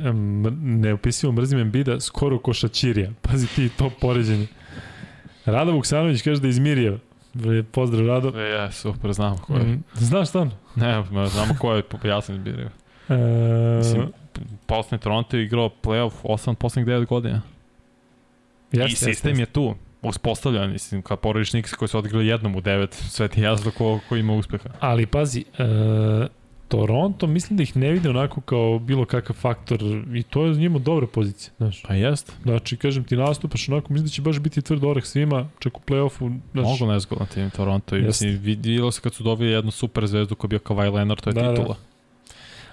neopisivo 0.61 1.32
mrzim 1.32 1.60
Embida, 1.60 2.00
skoro 2.00 2.40
ko 2.40 2.53
Šačirija. 2.53 3.11
Pazi 3.22 3.48
ti 3.48 3.69
to 3.77 3.90
poređenje. 4.01 4.48
Rado 5.45 5.72
Vuksanović 5.72 6.22
kaže 6.22 6.42
da 6.42 6.48
iz 6.48 6.60
Mirjeva. 6.60 6.98
Pozdrav 7.72 8.08
Rado. 8.08 8.40
E, 8.40 8.50
ja, 8.50 8.72
super, 8.72 9.14
znamo 9.14 9.38
ko 9.38 9.53
je. 9.53 9.64
Mm, 9.64 9.84
Znaš 9.93 10.27
stvarno? 10.27 10.51
Ne, 10.76 11.03
znamo 11.30 11.56
ko 11.60 11.74
je, 11.74 11.84
ja 12.03 12.22
sam 12.22 12.35
izbirio. 12.35 12.69
E, 13.10 13.77
Mislim, 13.77 14.11
poslednji 14.66 15.03
Toronto 15.03 15.38
je 15.38 15.43
igrao 15.43 15.69
playoff 15.84 16.11
8 16.24 16.56
poslednjih 16.56 16.95
9 16.95 17.06
godina. 17.06 17.42
I 18.72 18.95
sistem 18.95 19.40
je 19.40 19.45
tu 19.45 19.76
uspostavljan, 20.02 20.72
mislim, 20.72 21.02
kad 21.02 21.20
porediš 21.20 21.50
Knicks 21.50 21.74
koji 21.74 21.90
su 21.90 21.98
odigrali 21.98 22.28
jednom 22.28 22.56
u 22.56 22.62
devet, 22.62 22.94
sve 22.94 23.28
ti 23.28 23.42
jasno 23.42 23.72
ko, 23.72 24.00
ko 24.10 24.16
ima 24.16 24.34
uspeha. 24.34 24.70
Ali 24.80 25.06
pazi, 25.06 25.46
e, 25.58 25.64
Toronto 26.68 27.28
mislim 27.28 27.58
da 27.58 27.64
ih 27.64 27.78
ne 27.78 27.92
vide 27.92 28.10
onako 28.10 28.42
kao 28.42 28.80
bilo 28.80 29.06
kakav 29.06 29.36
faktor 29.36 29.80
i 30.14 30.24
to 30.24 30.46
je 30.46 30.54
za 30.54 30.60
njima 30.60 30.80
dobra 30.80 31.08
pozicija, 31.08 31.54
znaš. 31.58 31.84
Pa 31.84 31.94
jest. 31.94 32.34
Znači, 32.44 32.78
kažem 32.78 33.04
ti 33.04 33.16
nastupaš 33.16 33.70
onako, 33.70 33.94
mislim 33.94 34.08
da 34.08 34.12
će 34.12 34.22
baš 34.22 34.40
biti 34.40 34.62
tvrd 34.62 34.84
oreh 34.84 35.06
svima, 35.06 35.50
čak 35.60 35.78
u 35.78 35.82
play-offu. 35.88 36.40
Znaš, 36.52 36.66
Mnogo 36.66 36.94
nezgodan 36.94 37.28
tim 37.28 37.50
Toronto 37.50 37.96
i 37.96 38.02
mislim, 38.02 38.40
vidjelo 38.42 38.92
se 38.92 39.02
kad 39.02 39.14
su 39.14 39.24
dobili 39.24 39.52
jednu 39.52 39.72
super 39.72 40.08
zvezdu 40.08 40.36
koja 40.36 40.48
je 40.48 40.50
bio 40.50 40.60
Kawhi 40.60 40.94
Leonard, 40.94 41.22
to 41.22 41.30
je 41.30 41.34
Da, 41.34 41.52
da. 41.52 41.76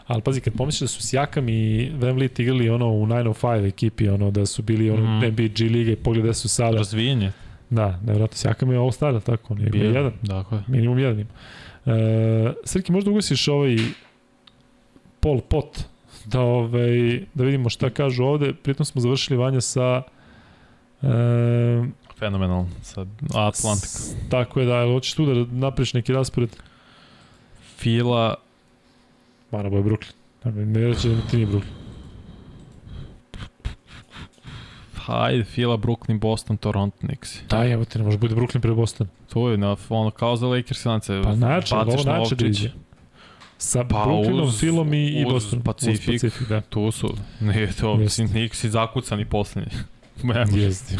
Ali 0.08 0.22
pazi, 0.22 0.40
kad 0.40 0.54
pomisliš 0.54 0.80
da 0.80 0.88
su 0.88 1.02
Sjakam 1.02 1.48
i 1.48 1.92
Van 1.92 2.12
Vliet 2.12 2.38
igrali 2.38 2.70
ono 2.70 2.88
u 2.88 3.06
905 3.06 3.34
ekipi, 3.64 4.08
ono 4.08 4.30
da 4.30 4.46
su 4.46 4.62
bili 4.62 4.90
ono 4.90 5.02
mm. 5.02 5.16
NBA 5.22 5.42
G 5.48 5.64
Liga 5.64 5.90
i 5.92 5.96
pogledaj 5.96 6.34
su 6.34 6.48
sada. 6.48 6.76
Razvijenje. 6.76 7.32
Da, 7.70 7.98
nevjerojatno, 7.98 8.36
Sjakam 8.36 8.72
je 8.72 8.78
ovo 8.78 8.92
stara, 8.92 9.20
tako, 9.20 9.54
on 9.54 9.60
je 9.60 9.70
bio 9.70 9.84
jedan, 9.84 10.12
Dakle. 10.22 10.62
minimum 10.66 10.98
jedan 10.98 11.20
ima. 11.20 11.30
E, 11.86 12.52
Srki, 12.64 12.92
možda 12.92 13.10
ugasiš 13.10 13.48
ovaj 13.48 13.76
Pol 15.20 15.40
Pot, 15.40 15.78
da, 16.24 16.40
ovaj, 16.40 17.20
da 17.34 17.44
vidimo 17.44 17.68
šta 17.68 17.90
kažu 17.90 18.24
ovde, 18.24 18.52
pritom 18.54 18.86
smo 18.86 19.00
završili 19.00 19.36
Vanja 19.38 19.60
sa 19.60 20.02
e, 21.02 21.08
Fenomenalno. 22.18 22.68
Sa 22.82 23.00
Atlantik. 23.26 23.86
s- 23.86 24.14
Tako 24.30 24.60
je 24.60 24.66
da, 24.66 24.84
hoćeš 24.84 25.14
tu 25.14 25.26
da 25.26 25.52
napriš 25.52 25.94
neki 25.94 26.12
raspored? 26.12 26.56
Fila, 27.76 28.34
Marabo 29.52 29.76
je 29.76 29.82
Brooklyn. 29.82 30.12
Dakle, 30.44 30.66
Ne 30.66 30.80
reći 30.80 31.08
da 31.08 31.20
ti 31.20 31.36
nije 31.36 31.46
Brooklyn. 31.48 31.72
hajde, 34.96 35.44
Fila, 35.44 35.76
Brooklyn, 35.76 36.18
Boston, 36.18 36.56
Toronto, 36.56 36.96
Knicks. 36.98 37.38
Da, 37.42 37.64
evo 37.64 37.84
te, 37.84 37.98
ne 37.98 38.04
može 38.04 38.18
bude 38.18 38.34
Brooklyn 38.34 38.60
pre 38.60 38.72
Boston. 38.72 39.08
To 39.28 39.50
je 39.50 39.56
na, 39.56 39.76
ono, 39.88 40.10
kao 40.10 40.36
za 40.36 40.46
Lakers, 40.46 40.84
lance, 40.84 41.20
Pa 41.24 41.30
baciš 41.30 41.72
ovo 41.72 41.84
na 41.96 42.02
najjače 42.04 42.12
Ovčić. 42.24 42.38
divizija. 42.38 42.70
Sa 43.58 43.84
Pa 43.84 43.96
Brooklynom, 43.98 44.42
uz- 44.42 44.60
Filom 44.60 44.94
i, 44.94 45.06
i 45.08 45.24
uz 45.26 45.32
Bostonom. 45.32 45.64
Pacifik. 45.64 46.00
Uz 46.08 46.22
Pacifik, 46.22 46.48
da. 46.48 46.60
Tu 46.60 46.90
su, 46.90 47.14
nije 47.40 47.72
to, 47.72 47.96
mislim, 47.96 48.28
Knicks 48.28 48.64
i 48.64 48.70
zakucani 48.70 49.24
poslednji. 49.24 49.72
Ne 50.22 50.44
može. 50.44 50.62
Jeste. 50.62 50.96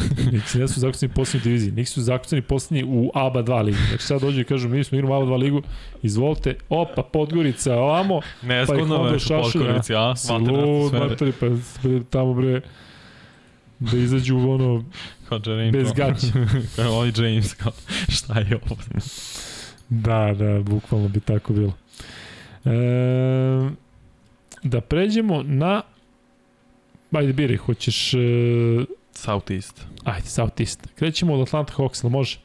Ne 0.59 0.67
su 0.67 0.79
zakucani 0.79 1.13
poslednji 1.13 1.43
diviziji. 1.43 1.71
Niksi 1.71 1.93
su 1.93 2.01
zakucani 2.01 2.41
poslednji 2.41 2.83
u 2.87 3.11
ABA 3.13 3.43
2 3.43 3.63
ligi. 3.63 3.77
Znači 3.89 4.03
sad 4.03 4.21
dođu 4.21 4.41
i 4.41 4.43
kažu 4.43 4.69
mi 4.69 4.83
smo 4.83 4.97
igramo 4.97 5.15
ABA 5.15 5.25
2 5.25 5.37
ligu, 5.37 5.61
izvolite, 6.01 6.55
opa, 6.69 7.03
Podgorica, 7.03 7.75
ovamo, 7.75 8.21
Nezgodno 8.41 8.97
Honda 8.97 9.11
već 9.11 9.23
u 9.23 9.27
šašelj, 9.27 9.61
Podgorici, 9.61 9.95
a? 9.95 10.13
lud, 10.51 10.93
materi, 10.93 11.31
pa 11.39 11.45
tamo 12.09 12.33
bre, 12.33 12.61
da 13.79 13.97
izađu 13.97 14.37
ono, 14.37 14.85
Kao 15.29 15.39
Jeremy 15.39 15.71
bez 15.71 15.91
gaća. 15.91 16.27
Kao 16.75 16.93
Oli 16.93 17.13
James, 17.17 17.53
kao, 17.53 17.71
šta 18.09 18.39
je 18.39 18.59
ovo? 18.69 18.81
Da, 19.89 20.35
da, 20.39 20.59
bukvalno 20.61 21.07
bi 21.07 21.19
tako 21.19 21.53
bilo. 21.53 21.73
E, 22.65 23.69
da 24.63 24.81
pređemo 24.81 25.43
na 25.43 25.81
Ajde, 27.11 27.33
biraj, 27.33 27.57
hoćeš... 27.57 28.13
E, 28.13 28.17
Southeast. 29.19 29.85
ajde, 30.03 30.27
Southeast. 30.27 30.87
Krećemo 30.95 31.33
od 31.33 31.41
Atlanta 31.41 31.73
Hawks, 31.73 32.03
ali 32.03 32.11
može? 32.11 32.39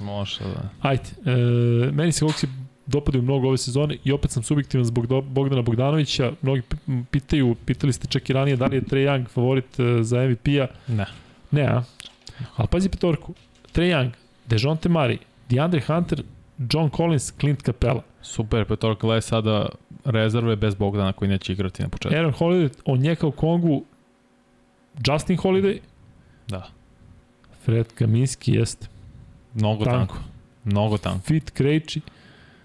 Može, 0.00 0.38
da. 0.44 0.68
Ajde, 0.80 1.02
e, 1.26 1.92
meni 1.92 2.12
se 2.12 2.24
Hawksi 2.24 2.46
dopadaju 2.86 3.22
mnogo 3.22 3.48
ove 3.48 3.58
sezone 3.58 3.96
i 4.04 4.12
opet 4.12 4.30
sam 4.30 4.42
subjektivan 4.42 4.84
zbog 4.84 5.06
do, 5.06 5.20
Bogdana 5.20 5.62
Bogdanovića. 5.62 6.32
Mnogi 6.42 6.62
pitaju, 7.10 7.54
pitali 7.54 7.92
ste 7.92 8.06
čak 8.06 8.30
i 8.30 8.32
ranije 8.32 8.56
da 8.56 8.66
li 8.66 8.76
je 8.76 8.84
Trae 8.84 9.02
Young 9.02 9.28
favorit 9.28 9.80
e, 9.80 10.02
za 10.02 10.28
MVP-a. 10.28 10.66
Ne. 10.88 11.06
Ne, 11.50 11.62
a? 11.62 11.82
Ali 12.56 12.68
pazi 12.68 12.88
petorku. 12.88 13.34
Trae 13.72 13.88
Young, 13.88 14.10
Dejounte 14.46 14.88
Murray, 14.88 15.18
DeAndre 15.48 15.80
Hunter, 15.86 16.22
John 16.58 16.90
Collins, 16.96 17.32
Clint 17.40 17.62
Capella. 17.62 18.02
Super, 18.22 18.64
petorka 18.64 19.00
gledaj 19.00 19.22
sada 19.22 19.68
rezerve 20.04 20.56
bez 20.56 20.74
Bogdana 20.74 21.12
koji 21.12 21.28
neće 21.28 21.52
igrati 21.52 21.82
na 21.82 21.88
početku. 21.88 22.16
Aaron 22.16 22.32
Holiday, 22.32 22.70
on 22.84 22.98
njeka 22.98 23.26
u 23.26 23.32
Kongu, 23.32 23.84
Justin 25.06 25.36
Holiday, 25.36 25.78
Da. 26.50 26.66
Fred 27.64 27.86
Kaminski 27.94 28.52
jeste. 28.52 28.86
Mnogo 29.54 29.84
Tanko. 29.84 30.14
tanko. 30.14 30.28
Mnogo 30.64 30.98
tanko. 30.98 31.20
Fit 31.26 31.50
Krejči, 31.50 32.00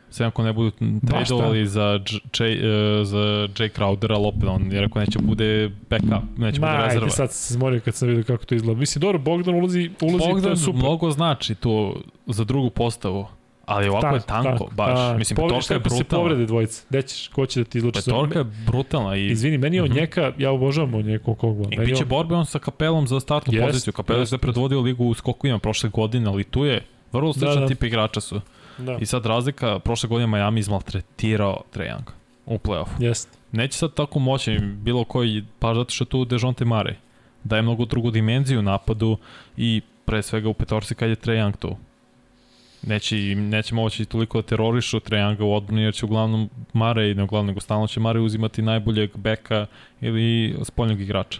Sve 0.09 0.25
ako 0.25 0.43
ne 0.43 0.53
budu 0.53 0.71
tradovali 1.07 1.67
za, 1.67 1.99
J, 2.39 2.45
uh, 2.45 3.07
za 3.07 3.17
Jay 3.57 3.69
Crowder, 3.77 4.13
ali 4.13 4.27
opet 4.27 4.43
on 4.43 4.71
je 4.71 4.81
rekao 4.81 4.99
neće 4.99 5.19
bude 5.19 5.71
backup, 5.89 6.37
neće 6.37 6.59
Ma, 6.61 6.67
bude 6.67 6.77
ajde, 6.77 6.85
rezerva. 6.85 7.09
sad 7.09 7.31
sam 7.31 7.37
se 7.37 7.53
zmorio 7.53 7.81
kad 7.85 7.95
sam 7.95 8.07
vidio 8.07 8.23
kako 8.23 8.45
to 8.45 8.55
izgleda. 8.55 8.79
Mislim, 8.79 9.01
dobro, 9.01 9.19
Bogdan 9.19 9.55
ulazi, 9.55 9.91
ulazi 10.01 10.19
to 10.19 10.27
Bogdan 10.27 10.51
je 10.51 10.57
super. 10.57 10.79
mnogo 10.81 11.11
znači 11.11 11.55
to 11.55 12.01
za 12.27 12.43
drugu 12.43 12.69
postavu, 12.69 13.27
ali 13.65 13.89
ovako 13.89 14.15
je 14.15 14.21
tanko, 14.21 14.67
baš. 14.71 14.99
da. 14.99 15.13
Mislim, 15.13 15.37
Povre- 15.37 15.49
petorka 15.49 15.73
je 15.73 15.77
ako 15.77 15.89
se 15.89 15.95
brutalna. 15.95 16.23
povrede 16.23 16.45
dvojice. 16.45 16.83
Gde 16.89 17.01
ćeš, 17.01 17.27
ko 17.27 17.45
će 17.45 17.59
da 17.59 17.65
ti 17.65 17.77
izluči? 17.77 17.99
Petorka 17.99 18.39
je 18.39 18.45
brutalna 18.67 19.15
i 19.15 19.25
Izvini, 19.27 19.57
meni 19.57 19.77
je 19.77 19.83
on 19.83 19.89
Mhm. 19.89 19.97
njeka, 19.97 20.31
ja 20.37 20.51
obožavam 20.51 20.93
on 20.93 21.01
njekog 21.01 21.37
kogla. 21.37 21.67
I 21.71 21.77
Meni 21.77 21.85
biće 21.85 22.03
on- 22.03 22.09
borbe 22.09 22.35
on 22.35 22.45
sa 22.45 22.59
Kapelom 22.59 23.07
za 23.07 23.19
startnu 23.19 23.53
Jest, 23.53 23.65
poziciju. 23.65 23.93
Kapel 23.93 24.19
jest, 24.19 24.31
je 24.31 24.37
predvodio 24.37 24.81
ligu 24.81 25.05
u 25.05 25.13
skokovima 25.13 25.59
prošle 25.59 25.89
godine, 25.89 26.29
ali 26.29 26.43
tu 26.43 26.65
je 26.65 26.81
vrlo 27.11 27.33
sličan 27.33 27.53
Da, 27.53 27.59
da. 27.59 27.67
tip 27.67 27.83
igrača 27.83 28.21
su. 28.21 28.41
Da, 28.77 28.97
I 28.97 29.05
sad 29.05 29.25
razlika, 29.25 29.79
prošle 29.79 30.09
godine 30.09 30.27
Miami 30.29 30.59
izmaltretirao 30.59 31.61
Young 31.73 32.03
u 32.45 32.57
play-offu. 32.57 32.89
jest. 32.99 33.29
Neće 33.51 33.77
sad 33.77 33.93
tako 33.93 34.19
moći 34.19 34.57
bilo 34.61 35.03
koji, 35.03 35.43
pa 35.59 35.73
zato 35.75 35.89
što 35.89 36.05
tu 36.05 36.25
Dejounte 36.25 36.65
Murray. 36.65 36.93
Daje 37.43 37.61
mnogo 37.61 37.85
drugu 37.85 38.11
dimenziju 38.11 38.61
napadu 38.61 39.17
i 39.57 39.81
pre 40.05 40.21
svega 40.21 40.49
u 40.49 40.53
petorci 40.53 40.95
kad 40.95 41.09
je 41.09 41.15
Trae 41.15 41.37
Young 41.37 41.57
tu. 41.57 41.75
Neće, 42.81 43.15
neće 43.35 43.75
moći 43.75 44.05
toliko 44.05 44.41
da 44.41 44.47
terorišu 44.47 44.99
Trae 44.99 45.21
Younga 45.21 45.41
u 45.41 45.53
odbrani 45.53 45.81
jer 45.81 45.93
će 45.93 46.05
uglavnom 46.05 46.49
Murray, 46.73 47.15
ne 47.15 47.23
uglavnom 47.23 47.47
nego 47.47 47.59
stalno 47.59 47.87
će 47.87 47.99
Murray 47.99 48.19
uzimati 48.19 48.61
najboljeg 48.61 49.17
beka 49.17 49.65
ili 50.01 50.55
spoljnog 50.63 51.01
igrača. 51.01 51.39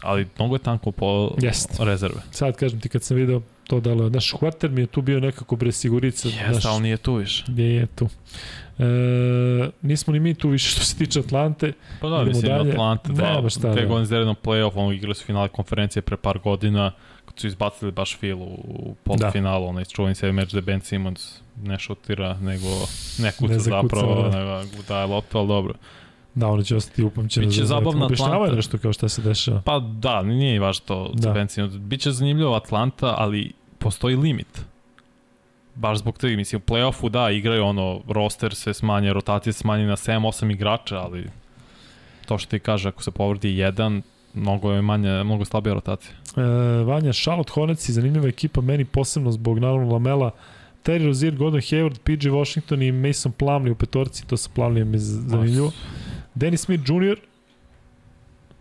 Ali 0.00 0.26
mnogo 0.38 0.54
je 0.54 0.58
tanko 0.58 0.92
po 0.92 1.30
Jest. 1.42 1.80
rezerve. 1.80 2.20
Sad 2.30 2.56
kažem 2.56 2.80
ti 2.80 2.88
kad 2.88 3.02
sam 3.02 3.16
video 3.16 3.42
to 3.66 3.80
da 3.80 3.94
li, 3.94 4.10
naš 4.10 4.32
Huerter 4.32 4.70
mi 4.70 4.80
je 4.80 4.86
tu 4.86 5.02
bio 5.02 5.20
nekako 5.20 5.56
bre 5.56 5.72
sigurica. 5.72 6.28
Jeste, 6.28 6.68
ali 6.68 6.82
nije 6.82 6.96
tu 6.96 7.14
više. 7.14 7.44
Gde 7.48 7.64
je 7.64 7.86
tu. 7.86 8.08
E, 8.78 9.70
nismo 9.82 10.12
ni 10.12 10.20
mi 10.20 10.34
tu 10.34 10.48
više 10.48 10.70
što 10.70 10.80
se 10.80 10.96
tiče 10.96 11.20
Atlante. 11.20 11.72
Pa 12.00 12.08
da, 12.08 12.24
mislim, 12.24 12.52
dve 13.04 13.82
da. 13.82 13.84
godine 13.86 14.04
zaredno 14.04 14.34
play-off, 14.44 14.72
ono 14.74 14.92
igrali 14.92 15.14
su 15.14 15.24
finale 15.24 15.48
konferencije 15.48 16.02
pre 16.02 16.16
par 16.16 16.38
godina, 16.38 16.92
su 17.36 17.46
izbacili 17.46 17.92
baš 17.92 18.16
Phil 18.16 18.38
u 18.38 18.94
polufinalu, 19.04 19.66
onaj 19.66 19.84
čuveni 19.84 20.14
sebi 20.14 20.32
meč 20.32 20.52
da 20.52 20.60
Ben 20.60 20.80
Simmons 20.80 21.40
ne 21.56 21.78
šutira, 21.78 22.34
nego 22.34 22.66
ne 23.18 23.32
kuca 23.32 23.52
Ne 23.52 23.58
zakucava, 23.58 23.82
zapravo, 23.82 24.28
da. 24.28 24.38
nego 24.58 24.82
daje 24.88 25.06
loptu, 25.06 25.38
ali 25.38 25.48
dobro. 25.48 25.74
Da, 26.34 26.46
ono 26.48 26.62
će 26.62 26.76
ostati 26.76 27.02
upamćeno. 27.02 27.46
Biće 27.46 27.60
za- 27.60 27.66
zabavna 27.66 28.06
Atlanta. 28.06 28.54
nešto 28.54 28.78
kao 28.78 28.92
šta 28.92 29.08
se 29.08 29.22
dešava. 29.22 29.62
Pa 29.64 29.78
da, 29.78 30.22
nije 30.22 30.60
baš 30.60 30.80
to 30.80 31.10
za 31.14 31.28
Da. 31.28 31.34
Ben 31.34 31.48
Simmons. 31.48 31.76
Biće 31.76 32.10
zanimljivo 32.10 32.54
Atlanta, 32.54 33.14
ali 33.18 33.52
postoji 33.78 34.16
limit. 34.16 34.64
Baš 35.74 35.98
zbog 35.98 36.18
toga, 36.18 36.32
mislim, 36.32 36.60
u 36.60 36.70
play-offu 36.70 37.08
da, 37.08 37.30
igraju 37.30 37.64
ono, 37.64 38.00
roster 38.08 38.54
se 38.54 38.74
smanje, 38.74 39.12
rotacija 39.12 39.52
se 39.52 39.58
smanje 39.58 39.86
na 39.86 39.96
7-8 39.96 40.52
igrača, 40.52 40.98
ali 40.98 41.26
to 42.26 42.38
što 42.38 42.50
ti 42.50 42.58
kaže, 42.58 42.88
ako 42.88 43.02
se 43.02 43.10
povredi 43.10 43.56
jedan, 43.56 44.02
mnogo 44.34 44.72
je 44.72 44.82
manje, 44.82 45.24
mnogo 45.24 45.44
slabija 45.44 45.74
rotacija. 45.74 46.12
E, 46.36 46.42
Vanja, 46.84 47.12
Charlotte 47.12 47.52
Hornets 47.52 47.88
i 47.88 47.92
zanimljiva 47.92 48.28
ekipa, 48.28 48.60
meni 48.60 48.84
posebno 48.84 49.32
zbog 49.32 49.58
naravno 49.58 49.92
Lamela, 49.92 50.30
Terry 50.84 51.06
Rozier, 51.06 51.36
Gordon 51.36 51.60
Hayward, 51.60 51.98
PJ 51.98 52.28
Washington 52.28 52.82
i 52.82 52.92
Mason 52.92 53.32
Plumlee 53.32 53.72
u 53.72 53.74
petorci, 53.74 54.26
to 54.26 54.36
sa 54.36 54.50
Plumlee 54.54 54.84
mi 54.84 54.94
je 54.94 55.00
zanimljivo. 55.00 55.72
Dennis 56.34 56.60
Smith 56.60 56.82
Jr. 56.82 57.16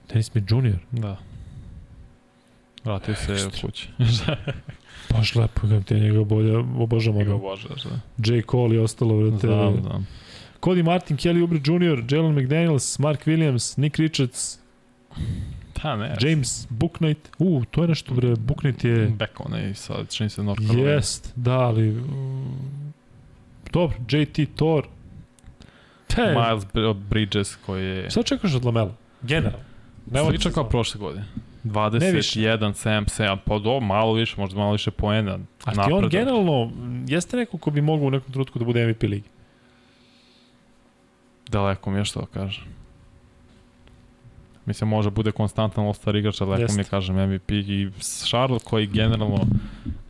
Dennis 0.10 0.26
Smith 0.26 0.52
Jr. 0.52 0.78
Da. 0.92 1.18
Vratio 2.84 3.16
se 3.16 3.34
Ekstra. 3.34 3.62
kući. 3.62 3.90
Baš 5.14 5.36
lepo, 5.36 5.62
kako 5.62 5.82
ti 5.82 5.94
je 5.94 6.00
njega 6.00 6.24
bolje, 6.24 6.58
obožavam 6.58 7.20
Ga 7.20 7.26
ga. 7.26 7.36
obožavaš, 7.36 7.84
da. 7.84 8.00
J. 8.26 8.42
Cole 8.42 8.76
i 8.76 8.80
ostalo, 8.80 9.16
vrate. 9.18 9.48
Znam, 9.48 9.82
znam. 9.82 10.08
Cody 10.62 10.84
Martin, 10.84 11.18
Kelly 11.18 11.42
Oubre 11.42 11.58
Jr., 11.60 12.04
Jalen 12.16 12.36
McDaniels, 12.36 13.00
Mark 13.00 13.26
Williams, 13.28 13.80
Nick 13.80 13.98
Richards, 13.98 14.60
Da, 15.84 15.96
ne. 15.96 16.16
James 16.22 16.68
Booknight. 16.70 17.30
U, 17.40 17.62
to 17.72 17.82
je 17.82 17.88
nešto, 17.88 18.14
bre, 18.14 18.36
Booknight 18.36 18.84
je... 18.84 19.08
Back 19.08 19.40
onaj, 19.40 19.74
sad 19.74 20.14
čini 20.14 20.30
se 20.30 20.44
North 20.44 20.62
Carolina. 20.68 20.90
Jest, 20.90 21.34
da, 21.36 21.60
ali... 21.60 21.90
mm, 21.92 22.94
Dobro, 23.72 23.98
JT 24.10 24.56
Thor. 24.56 24.88
Te, 26.08 26.22
Miles 26.22 26.64
Br- 26.74 26.94
Bridges 27.10 27.56
koji 27.56 27.86
je 27.86 28.10
šta 28.10 28.24
čekaš 28.24 28.54
od 28.56 28.66
Lamela? 28.66 28.94
Generalno. 29.22 29.66
Ne 30.12 30.26
sličan 30.26 30.52
kao 30.52 30.70
prošle 30.70 31.00
godine. 31.00 31.26
Ne 32.00 32.12
više. 32.12 32.40
21, 32.40 32.58
7, 32.60 33.06
7, 33.22 33.38
pa 33.46 33.60
do, 33.60 33.80
malo 33.80 34.14
više, 34.14 34.36
možda 34.38 34.60
malo 34.60 34.72
više 34.72 34.92
poena. 34.92 35.40
A 35.66 35.72
ti 35.72 35.94
on 35.94 36.10
generalno, 36.10 36.72
jeste 37.08 37.38
neko 37.38 37.58
ko 37.58 37.72
bi 37.72 37.82
mogao 37.82 38.08
u 38.08 38.12
nekom 38.12 38.32
trenutku 38.32 38.60
da 38.60 38.66
bude 38.66 38.88
MVP 38.88 39.04
ligi? 39.04 39.30
Daleko 41.50 41.92
mi 41.92 41.98
je 41.98 42.06
što 42.06 42.20
da 42.20 42.26
kažem. 42.28 42.64
Mislim, 44.66 44.90
može 44.90 45.10
bude 45.10 45.32
konstantan 45.32 45.86
All-Star 45.86 46.18
igrač, 46.20 46.42
ali 46.42 46.52
lepo 46.52 46.74
mi 46.74 46.80
je 46.80 46.84
kažem 46.84 47.30
MVP 47.30 47.52
i 47.52 47.90
Charlotte 48.00 48.66
koji 48.66 48.88
generalno 48.88 49.40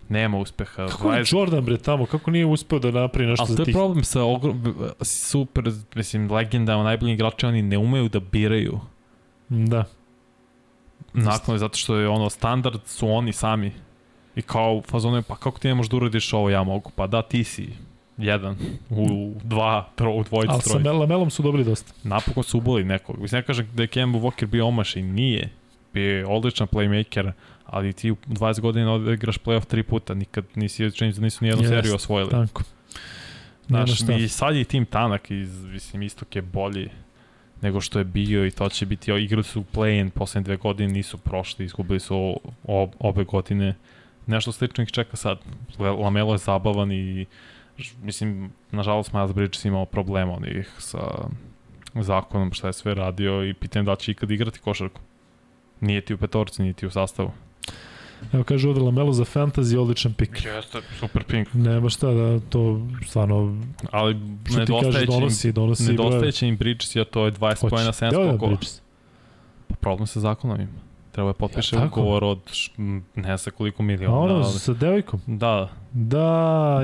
nema 0.09 0.37
uspeha. 0.37 0.87
Kako 0.87 1.13
je 1.13 1.23
20 1.23 1.35
Jordan 1.35 1.65
bre 1.65 1.77
tamo, 1.77 2.05
kako 2.05 2.31
nije 2.31 2.45
uspeo 2.45 2.79
da 2.79 2.91
napravi 2.91 3.29
nešto 3.29 3.43
Ali 3.43 3.47
to 3.47 3.55
za 3.55 3.61
je 3.61 3.65
tih? 3.65 3.73
problem 3.73 4.03
sa 4.03 4.23
ogrom, 4.23 4.75
super, 5.01 5.63
mislim, 5.95 6.31
legendama, 6.31 6.83
najboljim 6.83 7.13
igračima, 7.13 7.49
oni 7.49 7.61
ne 7.61 7.77
umeju 7.77 8.09
da 8.09 8.19
biraju. 8.19 8.79
Da. 9.49 9.83
Nakon, 11.13 11.57
zato 11.57 11.77
što 11.77 11.95
je 11.95 12.07
ono, 12.07 12.29
standard 12.29 12.79
su 12.85 13.09
oni 13.09 13.33
sami. 13.33 13.71
I 14.35 14.41
kao 14.41 14.81
je, 15.15 15.21
pa 15.21 15.35
kako 15.35 15.59
ti 15.59 15.67
ne 15.67 15.73
možeš 15.75 15.89
da 15.89 15.97
uradiš 15.97 16.33
ovo, 16.33 16.49
ja 16.49 16.63
mogu. 16.63 16.91
Pa 16.95 17.07
da, 17.07 17.21
ti 17.21 17.43
si 17.43 17.69
jedan, 18.17 18.57
u 18.89 19.33
dva, 19.43 19.89
tro, 19.95 20.11
u 20.13 20.23
dvojici, 20.23 20.53
Ali 20.53 20.61
sa 20.61 20.91
Lamelom 20.91 21.29
su 21.29 21.43
dobili 21.43 21.63
dosta. 21.63 21.93
Napokon 22.03 22.43
su 22.43 22.57
uboli 22.57 22.83
nekog. 22.83 23.19
Mislim, 23.19 23.39
ne 23.39 23.43
kažem 23.43 23.69
da 23.73 23.83
je 23.83 23.87
Kemba 23.87 24.19
Walker 24.19 24.45
bio 24.45 24.67
omaš 24.67 24.95
i 24.95 25.01
nije. 25.01 25.49
Bio 25.93 26.17
je 26.17 26.25
odličan 26.25 26.67
playmaker, 26.67 27.31
ali 27.65 27.93
ti 27.93 28.11
u 28.11 28.15
20 28.27 28.59
godina 28.59 28.93
odigraš 28.93 29.37
playoff 29.37 29.65
tri 29.65 29.83
puta, 29.83 30.13
nikad 30.13 30.45
nisi, 30.55 30.91
čini 30.91 31.13
da 31.13 31.21
nisu 31.21 31.43
nijednu 31.43 31.63
Jeste, 31.63 31.75
seriju 31.75 31.95
osvojili. 31.95 32.31
Tako. 32.31 32.63
Znaš, 33.67 34.01
i 34.19 34.27
sad 34.27 34.55
je 34.55 34.63
tim 34.63 34.85
tanak, 34.85 35.31
i, 35.31 35.47
mislim, 35.71 36.01
istok 36.01 36.35
je 36.35 36.41
bolji 36.41 36.89
nego 37.63 37.81
što 37.81 37.99
je 37.99 38.05
bio 38.05 38.45
i 38.45 38.51
to 38.51 38.69
će 38.69 38.85
biti, 38.85 39.11
igrali 39.11 39.43
su 39.43 39.63
play-in 39.73 40.09
poslednje 40.09 40.45
dve 40.45 40.57
godine, 40.57 40.93
nisu 40.93 41.17
prošli, 41.17 41.65
izgubili 41.65 41.99
su 41.99 42.39
obe 42.99 43.23
godine. 43.23 43.75
Nešto 44.27 44.51
slično 44.51 44.83
ih 44.83 44.91
čeka 44.91 45.17
sad. 45.17 45.39
Lamelo 45.79 46.33
je 46.33 46.37
zabavan 46.37 46.91
i 46.91 47.25
mislim, 48.01 48.51
nažalost 48.71 49.13
Miles 49.13 49.33
Bridges 49.33 49.65
imao 49.65 49.85
problema 49.85 50.33
onih 50.33 50.75
sa 50.79 50.99
zakonom 51.95 52.51
šta 52.53 52.67
je 52.67 52.73
sve 52.73 52.93
radio 52.93 53.49
i 53.49 53.53
pitanje 53.53 53.83
da 53.83 53.95
će 53.95 54.11
ikad 54.11 54.31
igrati 54.31 54.59
košarku. 54.59 55.01
Nije 55.79 56.01
ti 56.01 56.13
u 56.13 56.17
petorci, 56.17 56.61
nije 56.61 56.73
ti 56.73 56.87
u 56.87 56.91
sastavu. 56.91 57.31
Evo 58.33 58.43
kaže 58.43 58.69
ovde 58.69 58.81
Lamelo 58.81 59.13
za 59.13 59.23
fantasy, 59.23 59.77
odličan 59.77 60.13
pik. 60.13 60.45
Jeste, 60.45 60.81
super 60.99 61.23
pink. 61.23 61.53
Nema 61.53 61.89
šta 61.89 62.11
da 62.11 62.39
to 62.39 62.87
stvarno, 63.07 63.61
Ali 63.91 64.19
što 64.45 64.65
ti 64.65 64.71
kažeš, 64.71 64.93
nedostaje 64.93 65.05
će 65.05 65.47
im, 65.47 65.53
donosi, 65.53 65.93
donosi 65.93 66.47
im 66.47 66.57
Bridges, 66.57 66.95
a 66.95 67.03
to 67.03 67.25
je 67.25 67.31
20 67.31 67.69
pojena 67.69 67.91
7 67.91 68.13
Evo 68.13 68.23
da, 68.23 68.29
skokova. 68.29 68.57
Pa 69.67 69.75
problem 69.75 70.07
sa 70.07 70.19
zakonom 70.19 70.61
ima. 70.61 70.92
Treba 71.13 71.29
je 71.29 71.33
potpiše 71.33 71.75
Ja, 71.75 71.85
ugovor 71.85 72.23
od 72.23 72.39
ne 73.15 73.37
znam 73.37 73.53
koliko 73.57 73.83
miliona. 73.83 74.17
ono, 74.17 74.33
ali- 74.35 74.43
sa 74.53 74.73
devojkom? 74.73 75.19
Da, 75.27 75.69
Da, 75.91 76.19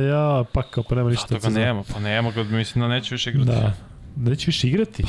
ja, 0.01 0.43
pa 0.53 0.61
kao, 0.63 0.83
pa 0.83 0.95
nema 0.95 1.09
ništa. 1.09 1.27
zato 1.29 1.49
ga 1.49 1.59
nema, 1.59 1.83
pa 1.93 1.99
nema 1.99 2.31
ga, 2.31 2.43
mislim 2.43 2.81
da 2.81 2.87
neće 2.87 3.15
više 3.15 3.29
igrati. 3.29 3.47
Da. 3.47 3.73
Da 4.15 4.29
neće 4.29 4.45
više 4.45 4.67
igrati? 4.67 5.03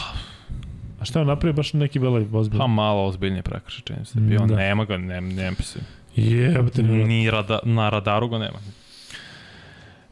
A 1.00 1.04
šta 1.04 1.18
je 1.18 1.22
on 1.22 1.28
napravio 1.28 1.52
baš 1.52 1.72
neki 1.72 1.98
velaj 1.98 2.26
Pa 2.32 2.38
ozbiljno? 2.38 2.66
malo 2.66 3.04
ozbiljnije 3.04 3.42
prekršaj, 3.42 3.82
čini 3.82 4.04
se. 4.04 4.20
Mm, 4.20 4.28
Bio, 4.28 4.38
da. 4.40 4.56
nema 4.56 4.84
ga, 4.84 4.96
nema, 4.96 5.28
nema 5.28 5.56
se. 5.56 5.80
Jebate, 6.16 6.82
Ni 6.82 7.30
rada, 7.30 7.58
na 7.64 7.88
radaru 7.88 8.28
ga 8.28 8.38
nema. 8.38 8.58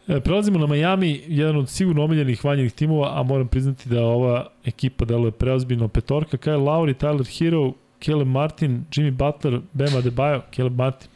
E, 0.08 0.20
prelazimo 0.20 0.58
na 0.58 0.66
Miami, 0.66 1.22
jedan 1.28 1.56
od 1.56 1.68
sigurno 1.68 2.04
omiljenih 2.04 2.44
vanjenih 2.44 2.72
timova, 2.72 3.20
a 3.20 3.22
moram 3.22 3.48
priznati 3.48 3.88
da 3.88 4.02
ova 4.02 4.46
ekipa 4.64 5.04
deluje 5.04 5.30
preozbiljno. 5.32 5.88
Petorka, 5.88 6.36
Kyle 6.36 6.56
Lowry, 6.58 6.94
Tyler 6.96 7.38
Hero, 7.38 7.72
Caleb 8.00 8.28
Martin, 8.28 8.84
Jimmy 8.90 9.10
Butler, 9.10 9.60
Bam 9.72 9.88
Adebayo, 9.96 10.42
Caleb 10.56 10.76
Martin, 10.76 11.08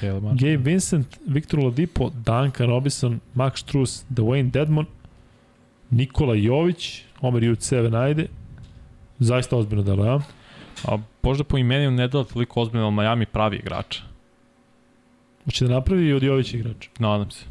Caleb 0.00 0.22
Martin. 0.22 0.38
Gabe 0.50 0.70
Vincent, 0.70 1.18
Victor 1.26 1.60
Oladipo, 1.60 2.10
Duncan 2.10 2.66
Robinson, 2.66 3.20
Max 3.34 3.60
Strus, 3.60 4.04
Dwayne 4.10 4.50
Dedmon, 4.50 4.86
Nikola 5.90 6.34
Jović, 6.34 7.02
Omer 7.20 7.44
Juceven, 7.44 7.94
ajde. 7.94 8.26
Zaista 9.18 9.56
ozbiljno 9.56 9.82
deluje, 9.82 10.10
a? 10.10 10.20
A 10.84 10.98
možda 11.22 11.44
po 11.44 11.58
imeniju 11.58 11.90
ne 11.90 12.08
dela 12.08 12.24
toliko 12.24 12.60
ozbiljno, 12.62 12.86
ali 12.86 12.94
Miami 12.94 13.26
pravi 13.26 13.56
igrača. 13.56 14.02
Hoće 15.44 15.64
da 15.66 15.74
napravi 15.74 16.06
i 16.06 16.12
od 16.12 16.22
Jovića 16.22 16.56
igrača. 16.56 16.90
Nadam 16.98 17.30
se. 17.30 17.44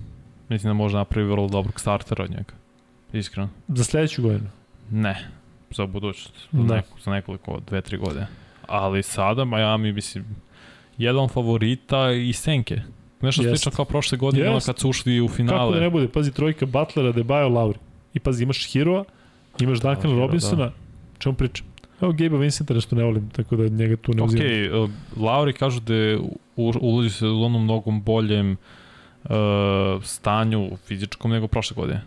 Mislim 0.50 0.70
da 0.70 0.74
može 0.74 0.98
napravi 0.98 1.28
vrlo 1.28 1.48
dobrog 1.48 1.80
startera 1.80 2.24
od 2.24 2.30
njega. 2.30 2.54
Iskreno. 3.14 3.50
Za 3.68 3.84
sledeću 3.84 4.22
godinu. 4.22 4.50
Ne, 4.92 5.28
za 5.76 5.86
budućnost. 5.86 6.34
Za, 6.52 6.64
Da. 6.64 6.76
neko, 6.76 7.00
za 7.06 7.12
nekoliko, 7.12 7.60
dve, 7.68 7.82
tri 7.82 7.98
godine. 7.98 8.28
Ali 8.68 9.04
sada 9.04 9.46
Miami, 9.46 9.94
mislim, 9.94 10.26
jedan 10.98 11.28
favorita 11.30 12.12
i 12.12 12.34
senke. 12.34 12.82
Nešto 13.22 13.42
Jest. 13.44 13.50
slično 13.52 13.72
kao 13.76 13.86
prošle 13.86 14.18
godine, 14.18 14.48
ono 14.48 14.58
Jest. 14.58 14.66
kad 14.66 14.80
su 14.80 14.90
ušli 14.90 15.22
u 15.22 15.28
Kako 15.28 15.36
finale. 15.38 15.76
da 15.76 15.82
ne 15.82 15.90
bude? 15.90 16.08
Pazi, 16.08 16.34
trojka 16.34 16.66
Butlera, 16.66 17.12
Debajo, 17.12 17.50
Lauri. 17.50 17.80
I 18.14 18.20
pazi, 18.20 18.44
imaš 18.44 18.72
Hiroa, 18.72 19.04
imaš 19.60 19.80
Duncana 19.80 20.14
Hero, 20.14 20.20
Robinsona. 20.20 20.72
Čemu 21.20 21.36
pričam? 21.36 21.68
Evo 22.02 22.12
Gabe 22.12 22.38
Vincenta 22.38 22.74
nešto 22.74 22.96
ne 22.96 23.04
volim, 23.04 23.30
tako 23.30 23.56
da 23.56 23.68
njega 23.70 23.96
tu 23.98 24.14
ne 24.14 24.24
uzimam. 24.24 24.48
uh, 24.84 24.90
Lauri 25.24 25.54
kažu 25.54 25.80
da 25.80 25.94
je 25.94 26.20
ulazi 26.56 27.10
se 27.10 27.28
u 27.28 27.44
onom 27.44 27.64
mnogom 27.64 28.02
boljem 28.02 28.58
uh, 29.24 29.30
stanju 30.04 30.70
fizičkom 30.86 31.32
nego 31.32 31.48
prošle 31.48 31.76
godine. 31.76 32.02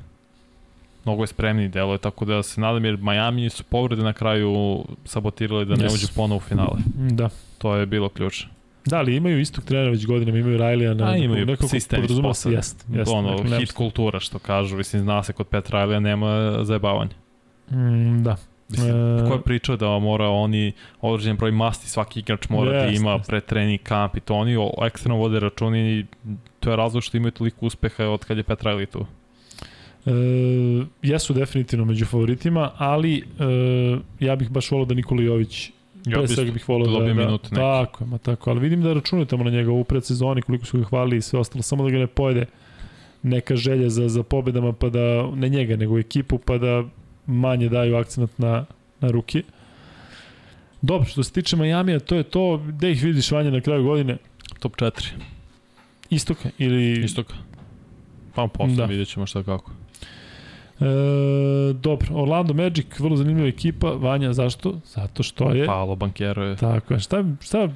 Mnogo 1.11 1.23
je 1.23 1.27
spremniji 1.27 1.69
delo 1.69 1.93
je, 1.93 1.99
tako 1.99 2.25
da 2.25 2.43
se 2.43 2.61
nadam 2.61 2.85
jer 2.85 2.97
Miami 2.97 3.51
su 3.51 3.65
povrede 3.65 4.03
na 4.03 4.13
kraju 4.13 4.85
sabotirali 5.05 5.65
da 5.67 5.77
ne 5.77 5.85
Yes. 5.85 5.95
uđu 5.95 6.07
ponovo 6.17 6.37
u 6.37 6.41
finale. 6.41 6.79
Mm, 6.99 7.09
Da. 7.09 7.29
To 7.59 7.77
je 7.77 7.87
bilo 7.87 8.09
ključ. 8.09 8.45
Da, 8.87 8.99
ali 8.99 9.17
imaju 9.17 9.41
istog 9.41 9.65
trenera 9.65 9.91
već 9.91 10.07
godinama, 10.07 10.39
imaju 10.39 10.59
Rajlija 10.59 10.95
na 10.95 11.11
A, 11.11 11.17
imaju 11.17 11.47
nekako 11.47 11.69
sistem 11.69 12.09
se, 12.35 12.51
jest, 12.51 12.87
jest, 12.93 13.11
ono, 13.11 13.29
dakle, 13.31 13.45
nema 13.45 13.57
hit 13.57 13.73
kultura 13.73 14.21
što 14.21 14.39
kažu, 14.39 14.77
mislim, 14.77 15.03
zna 15.03 15.23
se 15.23 15.33
kod 15.33 15.47
Petra 15.47 15.85
Ilija 15.85 16.01
nema 16.01 16.59
zajebavanja. 16.65 17.11
Mm, 17.71 18.23
da. 18.23 18.37
Mislim, 18.69 18.91
E, 18.91 19.29
ko 19.29 19.35
je 19.35 19.41
pričao 19.43 19.77
da 19.77 19.99
mora 19.99 20.29
oni 20.29 20.73
određen 21.01 21.37
broj 21.37 21.51
masti 21.53 21.89
svaki 21.91 22.21
igrač 22.21 22.49
mora 22.49 22.71
da 22.73 22.77
Jest, 22.79 23.01
ima 23.01 23.13
jest. 23.13 23.27
pre 23.31 23.41
trening 23.41 23.81
kamp 23.83 24.17
i 24.17 24.21
to 24.21 24.35
oni 24.35 24.57
ekstremno 24.83 25.17
vode 25.19 25.41
računi 25.41 25.81
i 25.99 26.05
to 26.61 26.71
je 26.71 26.77
razlog 26.77 27.03
što 27.03 27.17
imaju 27.17 27.31
toliko 27.33 27.67
uspeha 27.67 28.05
od 28.05 28.25
kad 28.25 28.37
je 28.37 28.43
Petra 28.43 28.73
Ili 28.73 28.87
tu. 28.87 29.07
E, 30.07 30.11
jesu 31.03 31.35
definitivno 31.35 31.85
među 31.85 32.07
favoritima, 32.07 32.71
ali 32.77 33.17
e, 33.17 33.23
ja 34.21 34.37
bih 34.37 34.51
baš 34.51 34.71
volao 34.71 34.85
da 34.85 34.95
Nikola 34.95 35.23
Jović 35.23 35.71
Ja 36.07 36.19
pre 36.19 36.29
svega 36.29 36.53
bih 36.53 36.69
volao 36.69 37.01
da, 37.01 37.07
da, 37.07 37.15
minute 37.15 37.49
neke. 37.51 37.55
tako, 37.55 38.07
ma 38.07 38.19
tako, 38.19 38.51
ali 38.51 38.61
vidim 38.61 38.83
da 38.83 38.93
računaju 38.93 39.27
tamo 39.27 39.45
na 39.45 39.51
njega 39.51 39.73
u 39.73 39.85
predsezoni, 39.85 40.43
koliko 40.43 40.67
su 40.67 40.79
ga 40.79 40.85
hvalili 40.85 41.17
i 41.17 41.23
sve 41.23 41.39
ostalo, 41.39 41.63
samo 41.63 41.85
da 41.85 41.91
ga 41.91 41.99
ne 41.99 42.07
pojede 42.07 42.47
neka 43.23 43.57
želja 43.57 43.89
za, 43.89 44.09
za 44.09 44.23
pobedama, 44.23 44.73
pa 44.73 44.89
da, 44.89 45.31
ne 45.35 45.49
njega, 45.49 45.77
nego 45.77 45.99
ekipu, 45.99 46.39
pa 46.39 46.59
da 46.59 46.85
manje 47.27 47.69
daju 47.69 47.97
akcenat 47.97 48.39
na, 48.39 48.65
na 49.01 49.11
ruke. 49.11 49.43
Dobro, 50.83 51.09
što 51.09 51.23
se 51.23 51.33
tiče 51.33 51.57
Majamija, 51.57 51.99
to 51.99 52.15
je 52.15 52.23
to, 52.23 52.63
gde 52.69 52.93
ih 52.93 53.03
vidiš 53.03 53.31
vanje 53.31 53.51
na 53.51 53.61
kraju 53.61 53.85
godine? 53.85 54.17
Top 54.59 54.77
4. 54.77 55.09
Istoka 56.11 56.51
ili... 56.59 57.05
Istoka. 57.05 57.35
Pa 58.35 58.47
posle 58.47 58.77
Da. 58.77 58.83
da. 58.83 58.85
vidjet 58.85 59.09
ćemo 59.09 59.27
šta 59.27 59.43
kako. 59.43 59.73
E, 60.81 60.85
dobro, 61.73 62.07
Orlando 62.13 62.55
Magic, 62.55 62.87
vrlo 62.99 63.17
zanimljiva 63.17 63.49
ekipa. 63.49 63.91
Vanja, 63.91 64.33
zašto? 64.33 64.81
Zato 64.85 65.23
što 65.23 65.51
je... 65.51 65.67
Paolo 65.67 65.97
Bankero 65.97 66.45
je 66.45 66.57
Tako 66.57 66.95
je. 66.95 67.01
Šta, 67.01 67.25
šta 67.41 67.69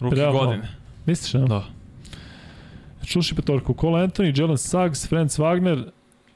ruki 0.00 0.16
realno. 0.16 0.38
godine. 0.38 0.68
misliš? 1.06 1.34
A? 1.34 1.38
Da. 1.38 1.64
Čuši 3.04 3.34
petorku. 3.34 3.74
Cole 3.80 4.06
Anthony, 4.06 4.40
Jalen 4.40 4.58
Suggs, 4.58 5.08
Franz 5.08 5.38
Wagner, 5.38 5.84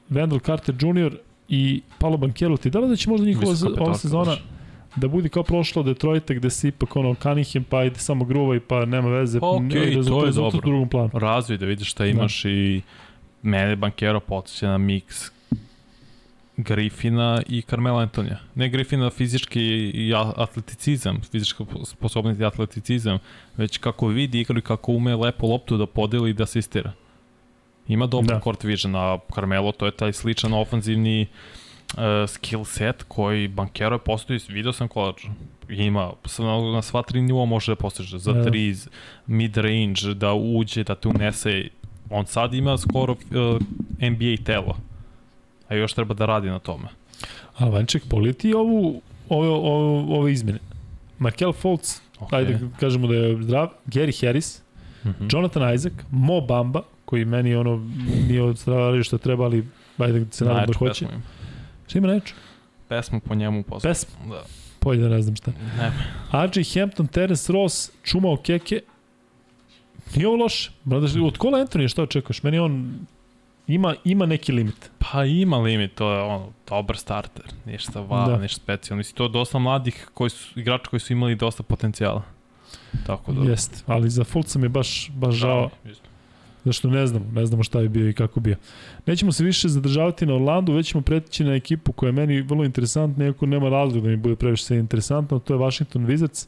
Wendell 0.09 0.45
Carter 0.45 0.75
Jr. 0.75 1.15
i 1.49 1.81
Paolo 1.99 2.17
Bankero. 2.17 2.57
Ti 2.57 2.69
da 2.69 2.79
li 2.79 2.89
da 2.89 2.95
će 2.95 3.09
možda 3.09 3.27
njihova 3.27 3.53
ova 3.79 3.93
sezona 3.93 4.35
da 4.95 5.07
bude 5.07 5.29
kao 5.29 5.43
prošlo 5.43 5.83
Detroita 5.83 6.33
gde 6.33 6.49
se 6.49 6.67
ipak 6.67 6.95
ono 6.95 7.15
Cunningham 7.15 7.63
pa 7.63 7.83
ide 7.83 7.95
samo 7.99 8.25
gruvaj 8.25 8.59
pa 8.59 8.85
nema 8.85 9.09
veze. 9.09 9.39
Pa 9.39 9.47
okej, 9.47 9.63
ne, 9.63 9.69
to 9.69 9.79
rezultat- 9.99 10.19
je 10.21 10.25
rezultat 10.25 10.53
dobro. 10.53 10.57
u 10.57 10.71
drugom 10.71 10.89
planu. 10.89 11.09
Razvoj 11.13 11.57
da 11.57 11.65
vidiš 11.65 11.91
šta 11.91 12.05
imaš 12.05 12.45
i 12.45 12.81
mene 13.41 13.75
Bankero 13.75 14.19
podsjeća 14.19 14.67
na 14.67 14.77
miks 14.77 15.32
Griffina 16.57 17.41
i 17.49 17.61
Carmela 17.61 18.01
Antonija. 18.01 18.37
Ne 18.55 18.69
Griffina 18.69 19.09
fizički 19.09 19.61
i 19.93 20.13
atleticizam, 20.35 21.21
fizička 21.31 21.65
sposobnost 21.83 22.39
i 22.39 22.45
atleticizam, 22.45 23.17
već 23.57 23.77
kako 23.77 24.07
vidi 24.07 24.39
igru 24.39 24.57
i 24.59 24.61
kako 24.61 24.91
ume 24.91 25.15
lepo 25.15 25.47
loptu 25.47 25.77
da 25.77 25.85
podeli 25.85 26.29
i 26.29 26.33
da 26.33 26.43
asistira. 26.43 26.91
Ima 27.87 28.07
dobar 28.07 28.27
Da. 28.27 28.33
da. 28.33 28.41
court 28.41 28.63
vision, 28.63 28.95
a 28.95 29.17
Carmelo 29.35 29.71
to 29.71 29.85
je 29.85 29.91
taj 29.91 30.13
sličan 30.13 30.53
ofanzivni 30.53 31.27
uh, 31.93 32.03
skill 32.27 32.65
set 32.65 33.03
koji 33.07 33.47
Bankero 33.47 33.95
je 33.95 33.99
postoji, 33.99 34.39
video 34.49 34.73
sam 34.73 34.87
kolač, 34.87 35.25
ima 35.69 36.11
na, 36.39 36.71
na 36.73 36.81
sva 36.81 37.01
tri 37.01 37.21
nivoa 37.21 37.45
može 37.45 37.71
da 37.71 37.75
postiže, 37.75 38.17
za 38.17 38.33
Da. 38.33 38.43
tri, 38.43 38.75
mid 39.27 39.57
range, 39.57 40.13
da 40.15 40.33
uđe, 40.33 40.83
da 40.83 40.95
te 40.95 41.07
unese, 41.07 41.67
on 42.09 42.25
sad 42.25 42.53
ima 42.53 42.77
skoro 42.77 43.13
uh, 43.13 43.61
NBA 44.01 44.43
telo, 44.45 44.77
a 45.69 45.75
još 45.75 45.93
treba 45.93 46.13
da 46.13 46.25
radi 46.25 46.49
na 46.49 46.59
tome. 46.59 46.87
A 47.57 47.65
Vanček, 47.65 48.03
politi 48.09 48.53
ovu, 48.53 49.01
ove, 49.29 49.47
ove, 49.49 50.17
ove 50.17 50.31
izmene. 50.31 50.59
Markel 51.19 51.53
Fultz, 51.53 52.03
Okay. 52.19 52.35
ajde 52.37 52.53
da 52.53 52.77
kažemo 52.79 53.07
da 53.07 53.15
je 53.15 53.43
zdrav, 53.43 53.69
Gary 53.85 54.25
Harris, 54.25 54.63
Mm 55.03 55.09
-hmm. 55.09 55.35
Jonathan 55.35 55.73
Isaac, 55.75 55.93
Mo 56.11 56.41
Bamba, 56.41 56.81
koji 57.05 57.25
meni 57.25 57.55
ono 57.55 57.89
nije 58.27 58.41
od 58.43 58.59
što 59.03 59.17
treba, 59.17 59.43
ali 59.43 59.67
ajde 59.97 60.19
da 60.19 60.31
se 60.31 60.45
nadam 60.45 60.65
da 60.67 60.73
hoće. 60.77 61.07
Šta 61.87 61.97
ima 61.97 62.07
najču? 62.07 62.33
pesmu 62.87 63.19
po 63.19 63.35
njemu 63.35 63.63
posle. 63.63 63.89
Pesmu. 63.89 64.29
Da. 64.29 64.43
Polje 64.79 65.01
da 65.01 65.09
ne 65.09 65.21
znam 65.21 65.35
šta. 65.35 65.51
Ne. 65.77 65.91
RJ 66.47 66.79
Hampton, 66.79 67.07
Terence 67.07 67.53
Ross, 67.53 67.91
čumao 68.03 68.37
keke. 68.37 68.81
Nije 70.15 70.27
ovo 70.27 70.37
loše. 70.37 70.71
Od 71.23 71.37
Kola 71.37 71.59
Anthony 71.59 71.87
šta 71.87 72.03
očekuješ? 72.03 72.43
Meni 72.43 72.59
on 72.59 72.99
ima, 73.67 73.95
ima 74.03 74.25
neki 74.25 74.51
limit. 74.51 74.91
Pa 74.99 75.25
ima 75.25 75.57
limit, 75.57 75.95
to 75.95 76.11
je 76.13 76.21
ono, 76.21 76.49
dobar 76.69 76.97
starter, 76.97 77.45
ništa 77.65 77.99
wow, 77.99 78.25
Da. 78.25 78.31
da. 78.31 78.41
ništa 78.41 78.61
specijalno. 78.61 78.97
Mislim, 78.97 79.15
to 79.15 79.23
je 79.23 79.29
dosta 79.29 79.59
mladih 79.59 80.09
koji 80.13 80.29
su, 80.29 80.59
igrača 80.59 80.89
koji 80.89 80.99
su 80.99 81.13
imali 81.13 81.35
dosta 81.35 81.63
potencijala. 81.63 82.23
Tako 83.05 83.31
da... 83.31 83.49
Jeste, 83.49 83.83
ali 83.85 84.09
za 84.09 84.23
Fulca 84.23 84.59
mi 84.59 84.65
je 84.65 84.69
baš, 84.69 85.09
baš 85.13 85.35
žao, 85.35 85.69
Da, 85.83 85.91
zašto 86.65 86.87
ne 86.87 87.07
znamo, 87.07 87.25
ne 87.33 87.45
znamo 87.45 87.63
šta 87.63 87.79
je 87.79 87.89
bio 87.89 88.09
i 88.09 88.13
kako 88.13 88.39
bio. 88.39 88.55
Nećemo 89.05 89.31
se 89.31 89.43
više 89.43 89.69
zadržavati 89.69 90.25
na 90.25 90.33
Orlandu, 90.35 90.73
već 90.73 90.87
ćemo 90.87 91.01
pretići 91.01 91.43
na 91.43 91.53
ekipu 91.53 91.91
koja 91.91 92.07
je 92.07 92.11
meni 92.11 92.41
vrlo 92.41 92.63
interesantna, 92.63 93.25
iako 93.25 93.45
nema 93.45 93.69
razloga 93.69 94.05
da 94.05 94.09
mi 94.09 94.17
bude 94.17 94.35
previše 94.35 94.75
interesantno, 94.75 95.39
to 95.39 95.53
je 95.53 95.59
Washington 95.59 96.07
Wizards. 96.07 96.47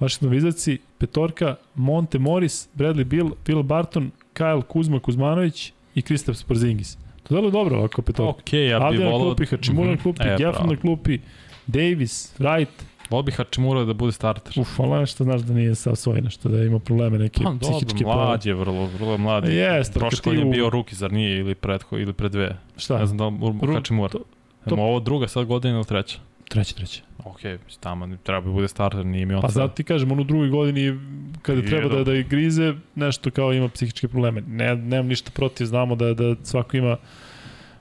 Washington 0.00 0.30
Wizardsi, 0.30 0.78
petorka, 0.98 1.56
Monte 1.74 2.18
Morris, 2.18 2.68
Bradley 2.74 3.04
Bill, 3.04 3.30
Phil 3.44 3.62
Barton, 3.62 4.10
Kyle 4.34 4.62
Kuzma 4.62 5.00
Kuzmanović 5.00 5.72
i 5.94 6.02
Kristaps 6.02 6.42
Porzingis. 6.42 6.98
To 7.22 7.36
je 7.36 7.50
dobro 7.50 7.78
ovako 7.78 8.02
petorka. 8.02 8.30
Ok, 8.32 8.52
ja 8.52 8.90
bih 8.90 9.00
volao... 9.00 9.18
klupi, 9.20 9.46
Hačimura 9.46 9.86
na 9.86 9.92
Mhm. 9.92 10.02
klupi, 10.02 10.22
E, 10.22 10.36
Geffen 10.38 10.66
na 10.66 10.76
klupi, 10.76 11.18
Davis, 11.66 12.34
Wright. 12.38 12.66
Volao 13.10 13.22
bih 13.22 13.34
Hačimura 13.36 13.84
da 13.84 13.92
bude 13.94 14.12
starter. 14.12 14.52
Uf, 14.58 14.80
ali 14.80 14.90
nešto 14.90 15.24
znaš 15.24 15.40
da 15.40 15.54
nije 15.54 15.74
sa 15.74 15.94
svoj 15.94 16.20
nešto, 16.20 16.48
da 16.48 16.58
ima 16.58 16.78
probleme 16.78 17.18
neke 17.18 17.42
Pa 17.44 17.54
psihičke 17.60 17.86
probleme. 17.96 18.14
mlad 18.16 18.46
je 18.46 18.54
vrlo, 18.54 18.86
vrlo 18.88 19.18
mlad. 19.18 19.48
Jeste, 19.48 19.98
Prošle 19.98 20.18
godine 20.24 20.44
u- 20.44 20.46
je 20.46 20.52
bio 20.52 20.70
ruki, 20.70 20.94
zar 20.94 21.12
nije, 21.12 21.38
ili 21.38 21.54
pretho, 21.54 21.98
ili 21.98 22.12
pre 22.12 22.28
dve. 22.28 22.56
Šta? 22.76 22.98
Ne 22.98 23.06
znam 23.06 23.18
da 23.18 23.46
li 23.66 23.74
Hačimura. 23.74 24.08
to- 24.08 24.24
To, 24.68 24.74
ovo 24.74 25.00
druga 25.00 25.28
sad 25.28 25.44
godina 25.44 25.74
ili 25.74 25.84
treća? 25.84 26.18
Treći, 26.48 26.76
treći. 26.76 27.02
Ok, 27.24 27.40
tamo 27.80 28.16
treba 28.22 28.40
bi 28.40 28.50
bude 28.50 28.68
starter, 28.68 29.06
nije 29.06 29.26
mi 29.26 29.34
on 29.34 29.42
Pa 29.42 29.48
zato 29.48 29.74
ti 29.74 29.84
kažem, 29.84 30.12
on 30.12 30.20
u 30.20 30.24
drugoj 30.24 30.48
godini 30.48 30.98
kada 31.42 31.60
I 31.60 31.66
treba 31.66 31.96
da, 31.96 32.04
da 32.04 32.14
ih 32.14 32.28
grize, 32.28 32.74
nešto 32.94 33.30
kao 33.30 33.52
ima 33.52 33.68
psihičke 33.68 34.08
probleme. 34.08 34.40
Ne, 34.40 34.76
nemam 34.76 35.06
ništa 35.06 35.30
protiv, 35.30 35.64
znamo 35.64 35.94
da, 35.96 36.14
da 36.14 36.34
svako 36.42 36.76
ima, 36.76 36.96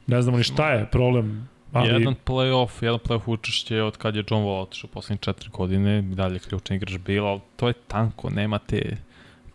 ne 0.07 0.21
znamo 0.21 0.37
ni 0.37 0.43
šta 0.43 0.71
je 0.71 0.85
problem, 0.91 1.49
ali 1.71 1.89
Jedan 1.89 2.15
playoff, 2.25 2.83
jedan 2.83 2.99
playoff 2.99 3.21
učešće 3.25 3.81
od 3.81 3.97
kad 3.97 4.15
je 4.15 4.23
John 4.29 4.43
Wall 4.43 4.61
otišao 4.61 4.89
poslednje 4.93 5.19
četiri 5.21 5.49
godine, 5.49 6.01
dalje 6.01 6.39
ključni 6.39 6.75
igrač 6.75 6.97
Bila, 6.97 7.29
ali 7.29 7.39
to 7.55 7.67
je 7.67 7.73
tanko, 7.87 8.29
nema 8.29 8.59
te 8.59 8.97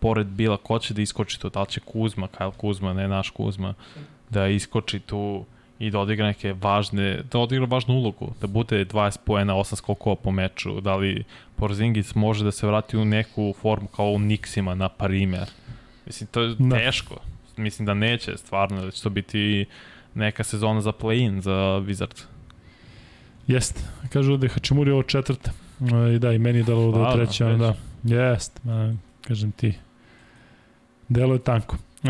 pored 0.00 0.26
Bila, 0.26 0.56
ko 0.56 0.78
će 0.78 0.94
da 0.94 1.02
iskoči 1.02 1.40
to, 1.40 1.48
da 1.48 1.60
li 1.60 1.66
će 1.66 1.81
Kuzma, 1.81 2.28
Kyle 2.39 2.52
Kuzma, 2.52 2.92
ne 2.92 3.08
naš 3.08 3.31
Kuzma, 3.31 3.74
da 4.31 4.48
iskoči 4.48 5.00
tu 5.00 5.44
i 5.78 5.90
da 5.90 5.98
odigra 6.00 6.26
neke 6.26 6.52
važne, 6.52 7.22
da 7.32 7.38
odigra 7.38 7.66
važnu 7.66 7.94
ulogu, 7.94 8.32
da 8.40 8.46
bude 8.46 8.84
20 8.84 9.18
poena, 9.24 9.55
8 9.55 9.76
skokova 9.76 10.16
po 10.16 10.30
meču, 10.30 10.80
da 10.80 10.96
li 10.96 11.24
Porzingis 11.56 12.14
može 12.14 12.44
da 12.44 12.52
se 12.52 12.66
vrati 12.66 12.96
u 12.96 13.05
neku 13.05 13.55
formu 13.62 13.88
kao 13.88 14.06
u 14.06 14.18
Nixima 14.18 14.74
na 14.74 14.88
primer. 14.88 15.48
Mislim, 16.06 16.26
to 16.26 16.40
je 16.42 16.55
Da. 16.58 16.76
teško. 16.76 17.16
Mislim 17.56 17.86
da 17.86 17.94
neće, 17.94 18.36
stvarno, 18.36 18.84
da 18.84 18.90
će 18.90 19.02
to 19.02 19.10
biti 19.10 19.64
neka 20.14 20.44
sezona 20.44 20.80
za 20.80 20.92
play-in 20.92 21.40
za 21.40 21.52
Wizards. 21.86 22.24
Jeste. 23.46 23.80
Kažu 24.12 24.36
da 24.36 24.46
je 24.46 24.50
Hačimuri 24.50 24.90
ovo 24.90 25.02
četvrta. 25.02 25.50
E, 25.80 26.14
I 26.14 26.18
da, 26.18 26.32
i 26.32 26.38
meni 26.38 26.58
je 26.58 26.62
dalo 26.64 26.92
da 26.92 27.08
je 27.08 27.12
treća, 27.16 27.46
ono, 27.46 27.74
da. 28.02 28.24
Jeste, 28.32 28.60
ma, 28.64 28.94
kažem 29.20 29.52
ti. 29.52 29.74
Delo 31.08 31.34
je 31.34 31.38
tanko. 31.42 31.76
E, 32.05 32.08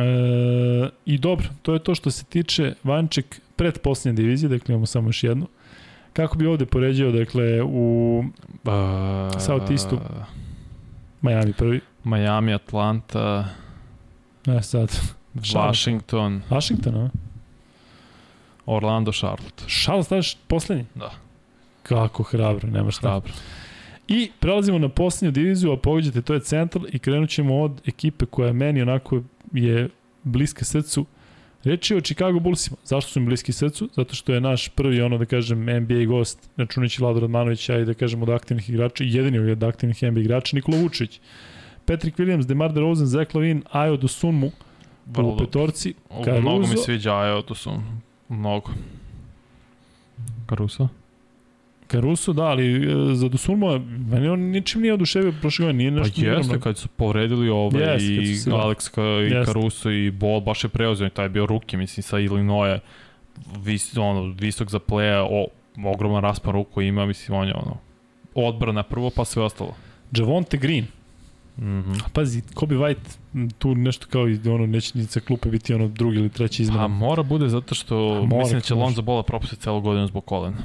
I 1.06 1.18
dobro, 1.18 1.48
to 1.62 1.72
je 1.72 1.78
to 1.78 1.94
što 1.94 2.10
se 2.10 2.24
tiče 2.24 2.74
Vanček 2.84 3.40
pred 3.56 3.78
posljednje 3.78 4.22
divizije, 4.22 4.48
dakle 4.48 4.72
imamo 4.72 4.86
samo 4.86 5.08
još 5.08 5.24
jednu. 5.24 5.46
Kako 6.12 6.36
bi 6.38 6.46
ovde 6.46 6.66
poređao, 6.66 7.12
dakle, 7.12 7.62
u 7.62 8.24
Uh, 8.66 9.40
South 9.40 9.70
Eastu. 9.70 9.98
Miami 11.22 11.52
prvi, 11.52 11.80
Miami, 12.04 12.54
Atlanta, 12.54 13.48
ne 14.46 14.62
sad, 14.62 14.88
Charlotte. 15.42 15.68
Washington, 15.68 16.42
Washington, 16.50 16.96
a? 16.96 17.10
Orlando, 18.66 19.12
Charlotte. 19.12 19.64
Charles 19.84 20.06
staviš 20.06 20.36
poslednji? 20.46 20.84
Da. 20.94 21.10
Kako 21.82 22.22
hrabro, 22.22 22.68
nema 22.68 22.90
šta. 22.90 23.10
Dobro. 23.10 23.32
I 24.08 24.30
prelazimo 24.40 24.78
na 24.78 24.88
posljednju 24.88 25.32
diviziju, 25.32 25.72
a 25.72 25.76
pogađate, 25.76 26.22
to 26.22 26.34
je 26.34 26.40
Central 26.40 26.84
i 26.92 26.98
krenut 26.98 27.30
ćemo 27.30 27.62
od 27.62 27.80
ekipe 27.86 28.26
koja 28.26 28.52
meni 28.52 28.82
onako 28.82 29.22
je 29.52 29.88
bliska 30.22 30.64
srcu. 30.64 31.06
Reč 31.66 31.90
je 31.90 31.96
o 31.96 32.00
Chicago 32.00 32.40
Bullsima. 32.40 32.76
Zašto 32.84 33.10
su 33.10 33.20
mi 33.20 33.26
bliski 33.26 33.52
srcu? 33.52 33.88
Zato 33.92 34.14
što 34.14 34.34
je 34.34 34.40
naš 34.40 34.68
prvi, 34.68 35.00
ono 35.02 35.18
da 35.18 35.24
kažem, 35.26 35.58
NBA 35.80 36.04
gost, 36.06 36.50
računajući 36.56 37.02
Vlado 37.02 37.20
Radmanovića 37.20 37.78
i 37.78 37.84
da 37.84 37.94
kažem 37.94 38.22
od 38.22 38.28
aktivnih 38.30 38.70
igrača, 38.70 39.04
jedini 39.04 39.38
od 39.40 39.62
aktivnih 39.62 40.02
NBA 40.02 40.20
igrača, 40.20 40.56
Nikola 40.56 40.78
Vučević. 40.78 41.20
Patrick 41.86 42.18
Williams, 42.18 42.46
DeMar 42.46 42.72
DeRozan, 42.72 43.06
Zach 43.06 43.34
Lavin, 43.34 43.62
Ayo 43.72 43.96
Dosunmu 43.96 44.50
Vrlo 45.06 45.36
petorci. 45.36 45.94
U- 46.10 46.22
Mnogo 46.40 46.58
mi 46.58 46.64
Caruso. 46.66 46.84
sviđa, 46.84 47.42
to 47.42 47.54
su 47.54 47.70
mnogo. 48.28 48.70
Caruso? 50.48 50.88
Caruso, 51.90 52.32
da, 52.32 52.42
ali 52.42 52.92
e, 53.12 53.14
za 53.14 53.28
Dosunmu, 53.28 53.78
meni 54.10 54.28
on 54.28 54.40
ničim 54.40 54.80
nije 54.80 54.94
oduševio 54.94 55.32
prošle 55.40 55.64
godine, 55.64 55.78
nije 55.78 55.90
Pa 55.90 55.98
nešto 55.98 56.20
jeste, 56.20 56.30
minorno. 56.42 56.60
kad 56.60 56.78
su 56.78 56.88
povredili 56.88 57.48
ove 57.48 57.80
Jeste, 57.80 58.16
kad 58.16 58.24
i 58.24 58.50
da. 58.50 58.56
Alex 58.56 58.90
ka, 58.90 59.02
i 59.02 59.36
Jeste. 59.36 59.44
Caruso 59.52 59.90
i 59.90 60.10
Ball 60.10 60.40
baš 60.40 60.64
je 60.64 60.68
preuzeo 60.68 61.06
i 61.06 61.10
taj 61.10 61.24
je 61.24 61.28
bio 61.28 61.46
ruki, 61.46 61.76
mislim, 61.76 62.02
sa 62.02 62.18
Illinois 62.18 62.80
vis, 63.58 63.96
ono, 63.96 64.34
visok 64.40 64.70
za 64.70 64.78
pleja, 64.78 65.22
o, 65.24 65.46
ogroman 65.84 66.22
raspon 66.22 66.52
ruku 66.52 66.82
ima, 66.82 67.06
mislim, 67.06 67.38
on 67.38 67.48
je 67.48 67.54
ono, 67.54 67.76
odbrana 68.34 68.82
prvo, 68.82 69.10
pa 69.16 69.24
sve 69.24 69.42
ostalo. 69.42 69.74
Javonte 70.12 70.56
Green, 70.56 70.86
Mhm. 71.58 71.92
Pazi, 72.12 72.42
Kobe 72.54 72.74
White, 72.74 73.18
tu 73.58 73.74
nešto 73.74 74.06
kao 74.10 74.28
i 74.28 74.40
ono, 74.48 74.66
neće 74.66 74.98
ni 74.98 75.04
sa 75.04 75.20
klupe 75.20 75.48
biti 75.48 75.74
ono 75.74 75.88
drugi 75.88 76.16
ili 76.18 76.28
treći 76.28 76.62
izmena. 76.62 76.80
Pa 76.82 76.88
mora 76.88 77.22
bude 77.22 77.48
zato 77.48 77.74
što 77.74 77.94
Pa 78.20 78.26
mora, 78.26 78.38
mislim 78.42 78.58
da 78.58 78.64
će. 78.64 78.74
Lonzo 78.74 79.02
Bola 79.02 79.22
propustiti 79.22 79.62
celu 79.62 79.80
godinu 79.80 80.06
zbog 80.06 80.24
kolena. 80.24 80.56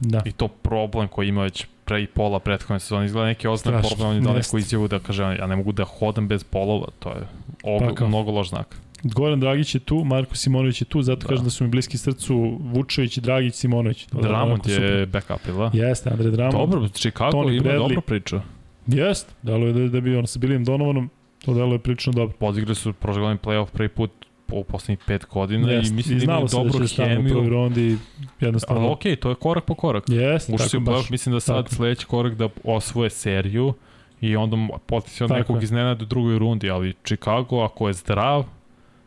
Da. 0.00 0.22
I 0.24 0.32
to 0.32 0.48
problem 0.48 1.08
koji 1.08 1.28
ima 1.28 1.42
već 1.42 1.66
pre 1.84 2.02
i 2.02 2.06
pola 2.06 2.38
prethodne 2.38 2.80
sezone. 2.80 3.06
Izgleda 3.06 3.26
neki 3.26 3.46
Strašno, 3.56 3.88
problem, 3.88 4.08
on 4.08 4.14
je 4.14 4.20
dao 4.20 4.34
neku 4.34 4.58
izjavu 4.58 4.88
da 4.88 4.98
kaže 4.98 5.22
ja 5.22 5.46
ne 5.46 5.56
mogu 5.56 5.72
da 5.72 5.84
hodam 5.84 6.28
bez 6.28 6.44
polova, 6.44 6.86
to 6.98 7.08
je 7.08 7.22
og, 7.62 7.80
Pa 7.80 7.94
kao? 7.94 8.08
mnogo 8.08 8.30
loš 8.30 8.48
znak. 8.48 8.76
Goran 9.02 9.40
Dragić 9.40 9.74
je 9.74 9.80
tu, 9.80 10.04
Marko 10.04 10.34
Simonović 10.36 10.80
je 10.80 10.84
tu, 10.84 11.02
zato 11.02 11.20
Da. 11.20 11.28
kažem 11.28 11.44
da 11.44 11.50
su 11.50 11.64
mi 11.64 11.70
bliski 11.70 11.98
srcu 11.98 12.58
Vučević 12.62 13.18
Dragić 13.18 13.54
Simonović. 13.54 14.06
To 14.06 14.18
je 14.18 14.22
Dramond 14.22 14.66
je 14.66 15.06
backup, 15.06 15.40
ili 15.48 15.56
da? 15.58 15.70
Jeste, 15.74 16.10
Andre 16.10 16.30
Dramond. 16.30 16.70
Dobro, 16.70 16.88
Chicago 16.88 17.30
Tony 17.32 17.52
ima 17.52 17.64
Bradley. 17.64 17.78
dobru 17.78 18.00
priču. 18.00 18.40
Jeste, 18.86 19.32
dalo 19.42 19.66
je 19.66 19.72
da, 19.72 19.88
da 19.88 20.00
bi 20.00 20.16
on 20.16 20.26
sa 20.26 20.38
Bilijem 20.38 20.64
Donovanom, 20.64 21.10
to 21.44 21.54
delo 21.54 21.72
je 21.72 21.78
prilično 21.78 22.12
dobro. 22.12 22.36
Podigrali 22.38 22.74
su 22.74 22.92
prošle 22.92 23.20
godine 23.20 23.38
playoff 23.44 23.66
prvi 23.72 23.88
put 23.88 24.10
u 24.52 24.64
poslednjih 24.64 24.98
pet 25.06 25.26
godina 25.26 25.70
Jeste, 25.70 25.92
i 25.92 25.96
mislim 25.96 26.18
da 26.18 26.24
imaju 26.24 26.40
da 26.42 26.48
dobru 26.48 26.80
će 26.80 26.88
stanu 26.88 27.10
u 27.10 27.14
prvoj 27.16 27.28
hemiju. 27.30 27.50
rondi, 27.50 27.98
jednostavno. 28.40 28.82
Ali 28.82 28.92
okej, 28.92 29.16
to 29.16 29.28
je 29.28 29.34
korak 29.34 29.64
po 29.64 29.74
korak. 29.74 30.04
Jeste, 30.08 30.52
Ušli 30.54 30.66
tako 30.66 30.76
u 30.76 30.80
baš. 30.80 30.94
playoff, 30.96 31.10
mislim 31.10 31.32
da 31.32 31.40
sad 31.40 31.64
Tako. 31.64 31.74
sledeći 31.74 32.06
korak 32.06 32.34
da 32.34 32.48
osvoje 32.64 33.10
seriju 33.10 33.74
i 34.20 34.36
onda 34.36 34.56
potencijalno 34.80 35.28
Tako 35.28 35.38
nekog 35.40 35.56
je. 35.56 35.64
iznenada 35.64 36.02
u 36.02 36.06
drugoj 36.06 36.38
rundi, 36.38 36.70
ali 36.70 36.94
Chicago 37.04 37.60
ako 37.60 37.88
je 37.88 37.94
zdrav, 37.94 38.44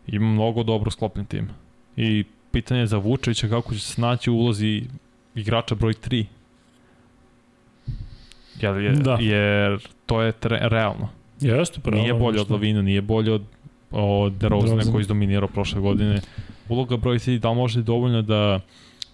ima 0.08 0.28
mnogo 0.28 0.64
dobro 0.64 0.92
sklopljen 0.92 1.26
tim. 1.26 1.50
I 1.98 2.24
pitanje 2.52 2.80
je 2.80 2.88
za 2.88 2.98
Vučevića 2.98 3.48
kako 3.48 3.74
će 3.74 3.80
se 3.80 3.88
snaći 3.88 4.32
u 4.32 4.36
ulozi 4.36 4.84
igrača 5.36 5.76
broj 5.76 5.94
3. 5.94 6.26
Jer, 8.56 8.76
je, 8.76 8.92
Da. 8.92 9.18
jer 9.22 9.72
to 10.06 10.22
je 10.22 10.32
tre, 10.32 10.60
realno. 10.62 11.10
Jeste, 11.40 11.80
pravo. 11.82 12.02
Nije 12.02 12.14
bolje 12.14 12.42
od 12.42 12.52
Lavina, 12.52 12.82
nije 12.82 13.02
bolje 13.02 13.32
od, 13.32 13.44
od 13.94 14.34
DeRozana 14.34 14.84
koji 14.92 15.04
je 15.04 15.08
dominirao 15.08 15.48
prošle 15.48 15.82
godine. 15.82 16.22
Uloga 16.70 16.98
broj 16.98 17.20
3 17.20 17.40
da 17.40 17.50
li 17.50 17.56
može 17.56 17.82
dovoljno 17.82 18.22
da 18.22 18.60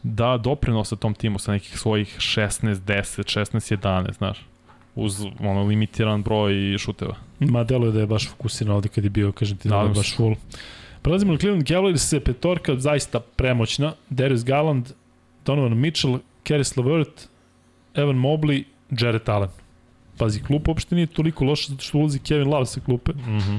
da 0.03 0.37
doprinosa 0.37 0.95
tom 0.95 1.13
timu 1.13 1.39
sa 1.39 1.51
nekih 1.51 1.79
svojih 1.79 2.17
16, 2.17 2.75
10, 2.75 3.39
16, 3.39 3.77
11, 3.77 4.17
znaš 4.17 4.45
uz 4.95 5.25
ono 5.39 5.63
limitiran 5.63 6.23
broj 6.23 6.77
šuteva. 6.77 7.15
Ma 7.39 7.63
delo 7.63 7.85
je 7.85 7.91
da 7.91 7.99
je 7.99 8.07
baš 8.07 8.29
fokusiran 8.29 8.75
ovde 8.75 8.89
kad 8.89 9.03
je 9.03 9.09
bio, 9.09 9.31
kažem 9.31 9.57
ti 9.57 9.69
da 9.69 9.81
je 9.81 9.89
baš 9.89 10.15
full. 10.15 10.35
Prelazimo 11.01 11.31
na 11.33 11.39
Cleveland 11.39 11.67
Cavaliers, 11.67 12.13
petorka 12.25 12.75
zaista 12.75 13.19
premoćna. 13.19 13.93
Darius 14.09 14.43
Garland, 14.43 14.89
Donovan 15.45 15.77
Mitchell, 15.77 16.19
Caris 16.47 16.77
LeVert, 16.77 17.29
Evan 17.93 18.15
Mobley, 18.15 18.63
Jarrett 18.91 19.29
Allen. 19.29 19.49
Pazi, 20.17 20.43
klub 20.43 20.67
uopšte 20.67 20.95
nije 20.95 21.07
toliko 21.07 21.45
loš 21.45 21.67
zato 21.67 21.83
što 21.83 21.97
ulazi 21.97 22.19
Kevin 22.19 22.47
Love 22.47 22.65
sa 22.65 22.79
klupe. 22.79 23.11
Mhm. 23.11 23.55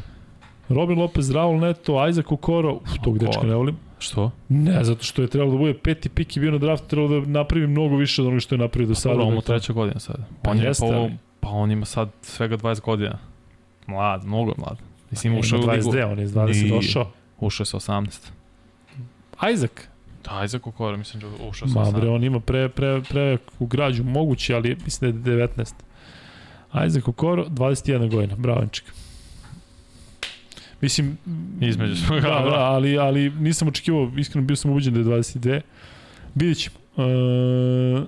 Robin 0.71 0.99
Lopez, 0.99 1.31
Raul 1.31 1.59
Neto, 1.59 2.09
Isaac 2.09 2.27
Okoro, 2.29 2.75
uf, 2.75 2.83
tog 2.95 3.17
Okoro. 3.17 3.27
dečka 3.27 3.43
ne 3.43 3.55
volim. 3.55 3.77
Što? 3.99 4.31
Ne, 4.49 4.85
zato 4.85 5.05
što 5.05 5.23
je 5.23 5.29
trebalo 5.29 5.53
da 5.53 5.59
bude 5.59 5.75
peti 5.75 6.09
pik 6.09 6.37
i 6.37 6.41
bio 6.41 6.51
na 6.51 6.59
draftu, 6.59 6.87
trebalo 6.89 7.21
da 7.21 7.27
napravi 7.29 7.67
mnogo 7.67 7.97
više 7.97 8.23
od 8.23 8.27
onoga 8.27 8.41
što 8.41 8.55
je 8.55 8.59
napravio 8.59 8.89
do 8.89 8.95
sada. 8.95 9.23
On 9.23 9.35
mu 9.35 9.41
treća 9.41 9.73
godina 9.73 10.01
sad. 10.01 10.17
Pa 10.43 10.51
on 10.51 10.59
je 10.59 10.65
jeste, 10.65 10.87
pa, 10.89 11.09
pa 11.41 11.49
on 11.49 11.71
ima 11.71 11.85
sad 11.85 12.09
svega 12.23 12.57
20 12.57 12.81
godina. 12.81 13.19
Mlad, 13.87 14.25
mnogo 14.25 14.53
mlad. 14.59 14.79
Mislim, 15.11 15.39
ušao 15.39 15.59
u 15.59 15.63
ligu, 15.63 15.91
22, 15.91 16.13
on 16.13 16.19
je 16.19 16.25
iz 16.25 16.33
20 16.33 16.63
Nije. 16.63 16.69
došao. 16.71 17.11
ušao 17.41 17.63
je 17.63 17.67
sa 17.67 17.77
18. 17.79 18.31
Isaac, 19.53 19.71
Da, 20.25 20.45
Isaac 20.45 20.67
Okoro, 20.67 20.97
mislim 20.97 21.21
da 21.21 21.49
ušao 21.49 21.69
sam 21.69 21.75
Ma 21.75 21.85
sad. 21.85 22.01
bre, 22.01 22.09
on 22.09 22.25
ima 22.25 22.41
pre, 22.41 22.69
pre, 22.69 23.03
pre 23.03 23.37
u 23.59 23.67
građu, 23.67 24.05
moguće, 24.05 24.55
ali 24.55 24.77
mislim 24.85 25.23
da 25.23 25.31
je 25.31 25.39
19. 25.39 25.73
Isaac 26.87 27.09
Okoro, 27.09 27.45
21 27.45 28.11
godina, 28.11 28.35
bravančik. 28.37 28.85
Mislim, 30.81 31.18
Između 31.60 31.94
da, 32.09 32.20
da. 32.20 32.31
da, 32.50 32.55
ali, 32.55 32.99
ali 32.99 33.31
nisam 33.31 33.68
očekivao, 33.68 34.12
iskreno 34.17 34.47
bio 34.47 34.57
sam 34.57 34.70
ubeđen 34.70 34.94
da 34.94 35.00
je 35.00 35.07
22. 35.07 35.60
Vidjet 36.34 36.59
ćemo. 36.59 36.76
E, 36.97 38.07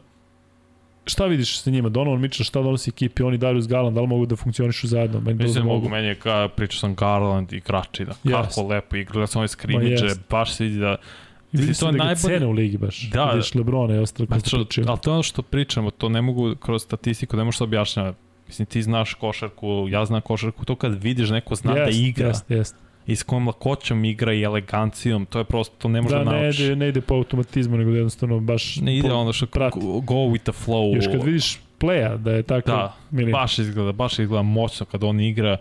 šta 1.05 1.27
vidiš 1.27 1.61
sa 1.61 1.71
njima? 1.71 1.89
Donovan 1.89 2.21
Mitchell, 2.21 2.45
šta 2.45 2.63
donosi 2.63 2.91
ekipi? 2.91 3.23
Oni 3.23 3.39
Darius 3.39 3.69
Garland, 3.69 3.95
da 3.95 4.01
li 4.01 4.07
mogu 4.07 4.27
da 4.27 4.37
funkcionišu 4.37 4.87
zajedno? 4.87 5.21
Meni 5.21 5.43
Mislim, 5.45 5.65
da 5.65 5.73
mogu, 5.73 5.89
meni 5.89 6.07
je 6.07 6.15
ka, 6.15 6.49
pričao 6.57 6.79
sam 6.79 6.95
Garland 6.95 7.53
i 7.53 7.61
Krači, 7.61 8.05
da 8.05 8.13
Jest. 8.25 8.49
kako 8.55 8.69
lepo 8.69 8.97
igra, 8.97 9.13
gledao 9.13 9.27
sam 9.27 9.41
ove 9.41 9.49
skrimidže, 9.49 10.05
jest. 10.05 10.21
baš 10.31 10.55
se 10.55 10.65
vidi 10.65 10.79
da... 10.79 10.97
Vidim 11.53 11.75
to 11.75 11.93
da 11.93 12.05
najbolje- 12.05 12.35
cene 12.35 12.47
u 12.47 12.53
ligi 12.53 12.79
baš. 12.79 13.11
Da, 13.11 13.25
da. 13.25 13.31
Vidiš 13.31 13.55
Lebrona 13.55 13.95
i 13.95 13.99
ostalo 13.99 14.27
Pa 14.27 14.39
što, 14.39 14.57
ali 14.87 14.99
to 15.03 15.11
je 15.11 15.15
ono 15.15 15.23
što 15.23 15.43
pričamo, 15.43 15.91
to 15.91 16.09
ne 16.09 16.23
mogu 16.23 16.55
kroz 16.61 16.83
statistiku, 16.83 17.37
ne 17.37 17.45
možeš 17.45 17.59
to 17.59 17.65
objašnjava. 17.65 18.15
Mislim, 18.47 18.67
ti 18.67 18.83
znaš 18.83 19.15
košarku, 19.15 19.87
ja 19.91 20.05
znam 20.05 20.21
košarku, 20.21 20.65
to 20.65 20.77
kad 20.77 21.03
vidiš 21.03 21.31
neko 21.31 21.55
zna 21.55 21.75
da 21.75 21.89
igra 21.91 22.27
Jest, 22.27 22.51
jest. 22.51 22.77
i 23.07 23.17
s 23.17 23.23
kojom 23.23 23.47
lakoćom 23.47 24.05
igra 24.05 24.33
i 24.33 24.43
elegancijom, 24.43 25.27
to 25.27 25.39
je 25.39 25.45
prosto, 25.45 25.75
to 25.79 25.89
ne 25.89 26.03
može 26.03 26.15
da, 26.15 26.25
Da, 26.25 26.31
ne 26.31 26.43
naučiš. 26.43 26.61
ide, 26.61 26.77
ne 26.77 26.89
ide 26.89 27.01
po 27.01 27.15
automatizmu, 27.15 27.77
nego 27.77 27.91
jednostavno 27.91 28.41
baš... 28.41 28.77
Ne 28.77 28.97
ide 28.99 29.09
po- 29.09 29.15
ono 29.15 29.33
što 29.33 29.47
prati. 29.47 29.79
go 29.81 30.15
with 30.15 30.43
the 30.43 30.53
flow. 30.67 30.97
Još 30.97 31.07
kad 31.07 31.23
vidiš 31.25 31.61
playa 31.81 32.17
da 32.17 32.31
je 32.31 32.43
tako... 32.43 32.71
Da, 32.71 32.97
mili, 33.11 33.33
baš 33.33 33.59
izgleda, 33.59 33.93
baš 33.93 34.19
izgleda 34.19 34.43
moćno 34.43 34.87
kad 34.87 35.05
on 35.05 35.21
igra 35.21 35.57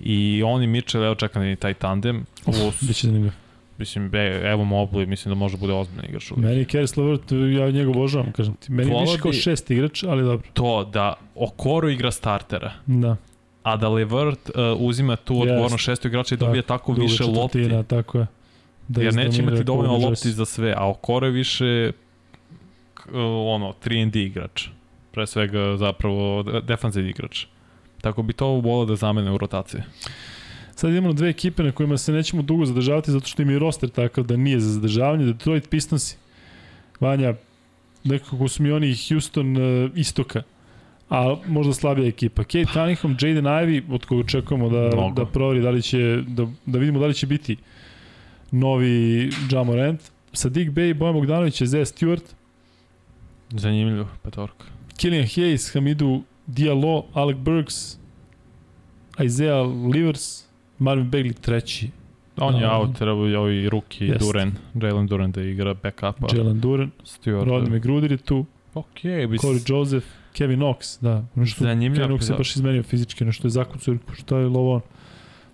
i 0.00 0.42
on 0.46 0.62
i 0.62 0.66
Mitchell, 0.66 1.04
evo 1.04 1.14
čekam 1.14 1.44
i 1.44 1.56
taj 1.56 1.74
tandem. 1.74 2.24
Plus, 2.44 2.82
Biće 2.82 3.06
zanimljivo. 3.06 3.34
Mislim, 3.78 4.10
e, 4.14 4.40
evo 4.44 4.64
Mobley, 4.64 5.06
mislim 5.06 5.30
da 5.30 5.38
može 5.38 5.56
da 5.56 5.60
bude 5.60 5.72
ozbiljni 5.72 6.08
igrač. 6.08 6.30
uvijek. 6.30 6.44
Meni 6.44 6.58
je 6.58 6.64
Keris 6.64 6.96
Levert, 6.96 7.22
ja 7.32 7.70
njega 7.70 7.90
obožavam, 7.90 8.32
kažem 8.32 8.54
ti. 8.54 8.72
Meni 8.72 8.90
Volao 8.90 9.04
više 9.04 9.18
kao 9.18 9.32
šest 9.32 9.70
igrač, 9.70 10.02
ali 10.02 10.22
dobro. 10.22 10.48
To 10.52 10.84
da 10.84 11.14
Okoro 11.34 11.88
igra 11.88 12.10
startera, 12.10 12.72
Da. 12.86 13.16
a 13.62 13.76
da 13.76 13.88
Levert 13.88 14.48
uh, 14.48 14.54
uzima 14.78 15.16
tu 15.16 15.40
odgovorno 15.40 15.78
šesto 15.78 16.08
igrača 16.08 16.34
i 16.34 16.38
dobije 16.38 16.62
tako 16.62 16.92
druga 16.92 17.02
više 17.02 17.24
lopti. 17.24 17.68
Tako 17.86 18.18
je. 18.18 18.26
Da 18.88 19.02
jer 19.02 19.14
neće 19.14 19.42
imati 19.42 19.64
dovoljno 19.64 19.96
lopti 19.98 20.30
za 20.30 20.44
sve, 20.44 20.74
a 20.76 20.88
Okoro 20.90 21.26
je 21.26 21.32
više 21.32 21.92
uh, 23.06 23.12
ono, 23.46 23.74
3 23.84 24.02
and 24.02 24.12
D 24.12 24.20
igrač. 24.20 24.68
Pre 25.10 25.26
svega 25.26 25.76
zapravo 25.76 26.42
de- 26.42 26.60
defanzivni 26.60 27.10
igrač. 27.10 27.46
Tako 28.00 28.22
bi 28.22 28.32
to 28.32 28.46
volio 28.46 28.84
da 28.84 28.96
zamene 28.96 29.30
u 29.30 29.38
rotaciji. 29.38 29.80
Sad 30.78 30.90
imamo 30.94 31.12
dve 31.12 31.28
ekipe 31.28 31.62
na 31.62 31.72
kojima 31.72 31.98
se 31.98 32.12
nećemo 32.12 32.42
dugo 32.42 32.66
zadržavati 32.66 33.10
zato 33.10 33.26
što 33.26 33.42
im 33.42 33.50
je 33.50 33.58
roster 33.58 33.90
takav 33.90 34.24
da 34.24 34.36
nije 34.36 34.60
za 34.60 34.72
zadržavanje. 34.72 35.24
Detroit 35.24 35.68
Pistonsi, 35.70 36.16
Vanja, 37.00 37.34
nekako 38.04 38.48
su 38.48 38.62
mi 38.62 38.70
oni 38.70 38.96
Houston 39.08 39.56
uh, 39.56 39.90
istoka, 39.94 40.42
a 41.10 41.36
možda 41.46 41.74
slabija 41.74 42.08
ekipa. 42.08 42.44
Kate 42.44 42.66
Cunningham, 42.72 43.16
Jaden 43.20 43.44
Ivey, 43.44 43.82
od 43.90 44.04
koga 44.04 44.20
očekujemo 44.20 44.68
da, 44.68 44.90
Mnogo. 44.96 45.14
da 45.14 45.26
proveri 45.26 45.60
da 45.60 45.70
li 45.70 45.82
će, 45.82 46.22
da, 46.26 46.46
da 46.66 46.78
vidimo 46.78 46.98
da 46.98 47.06
li 47.06 47.14
će 47.14 47.26
biti 47.26 47.56
novi 48.50 49.30
Ja 49.52 49.62
Morant. 49.62 50.00
Sadiq 50.32 50.70
Bey, 50.70 50.94
Bojan 50.94 51.14
Bogdanović, 51.14 51.62
Zé 51.62 51.84
Stewart, 51.84 52.24
Zanimljivo, 53.50 54.08
petorka. 54.22 54.64
Killian 54.96 55.24
Hayes, 55.24 55.74
Hamidou 55.74 56.22
Diallo, 56.46 57.06
Alec 57.14 57.36
Burks, 57.36 57.98
Isaiah 59.24 59.66
Livers, 59.94 60.47
Marvin 60.78 61.10
Bagley 61.10 61.32
treći, 61.40 61.90
On 62.36 62.54
je 62.54 62.60
Da. 62.60 62.78
out, 62.78 62.96
treba 62.98 63.28
i 63.28 63.34
ovi 63.34 63.68
ruki 63.68 64.04
Jest. 64.06 64.20
Duren, 64.20 64.52
Jalen 64.82 65.06
Duren 65.06 65.32
da 65.32 65.42
igra 65.42 65.74
backupa. 65.74 66.26
Jalen 66.36 66.60
Duren, 66.60 66.90
Stewart. 67.04 67.44
Rodney 67.44 67.76
McGruder 67.78 68.10
je 68.12 68.18
tu, 68.18 68.46
Ok, 68.74 69.02
bi 69.02 69.38
Corey 69.38 69.72
Joseph, 69.72 70.06
Kevin 70.32 70.60
Knox, 70.60 70.98
da, 71.02 71.24
nešto 71.34 71.64
Zanimljivo. 71.64 72.06
Kevin 72.06 72.18
Knox 72.18 72.30
je 72.30 72.36
baš 72.36 72.56
izmenio 72.56 72.82
fizički, 72.82 73.24
nešto 73.24 73.46
je 73.46 73.50
zakucao, 73.50 73.94
što 74.12 74.38
je 74.38 74.46
lovo. 74.46 74.80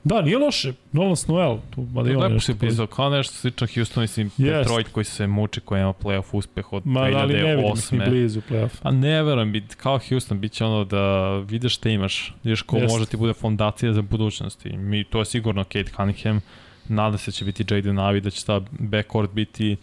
Da, 0.05 0.23
nije 0.23 0.39
loše, 0.39 0.73
Nolan 0.92 1.16
Snoel, 1.16 1.58
tu, 1.70 1.86
mada 1.92 2.10
i 2.10 2.15
on 2.15 2.23
Lepo 2.23 2.41
si 2.41 2.55
pisao, 2.58 2.86
kao 2.86 3.10
nešto 3.10 3.34
slično 3.34 3.66
Houston, 3.74 4.02
mislim, 4.02 4.31
Jest. 4.39 4.39
Detroit 4.39 4.89
koji 4.89 5.05
se 5.05 5.26
muči, 5.26 5.60
koji 5.60 5.81
ima 5.81 5.92
playoff 5.92 6.24
uspeh 6.33 6.73
od 6.73 6.86
Ma, 6.86 7.00
ali 7.00 7.15
ne 7.15 7.26
vidim 7.26 7.47
ni 7.47 7.62
2008. 7.62 8.08
blizu 8.08 8.41
play-off. 8.50 8.70
A 8.83 8.91
ne 8.91 9.23
verujem, 9.23 9.52
bit, 9.52 9.74
kao 9.74 9.99
Houston, 10.08 10.41
bit 10.41 10.52
će 10.52 10.65
ono 10.65 10.84
da 10.84 11.36
vidiš 11.39 11.74
šta 11.74 11.89
imaš, 11.89 12.34
vidiš 12.42 12.62
ko 12.62 12.76
Jest. 12.76 12.92
može 12.92 13.07
ti 13.07 13.16
bude 13.16 13.33
fondacija 13.33 13.92
za 13.92 14.02
budućnost. 14.02 14.66
I 14.66 14.76
mi, 14.76 15.05
to 15.05 15.18
je 15.18 15.24
sigurno 15.24 15.65
Kate 15.65 15.91
Cunningham, 15.97 16.41
nadam 16.89 17.18
se 17.18 17.31
da 17.31 17.33
će 17.33 17.44
biti 17.44 17.74
Jaden 17.74 17.97
Ivey, 17.97 18.20
da 18.20 18.31
će 18.31 18.47
ta 18.47 18.60
backcourt 18.70 19.31
biti 19.33 19.76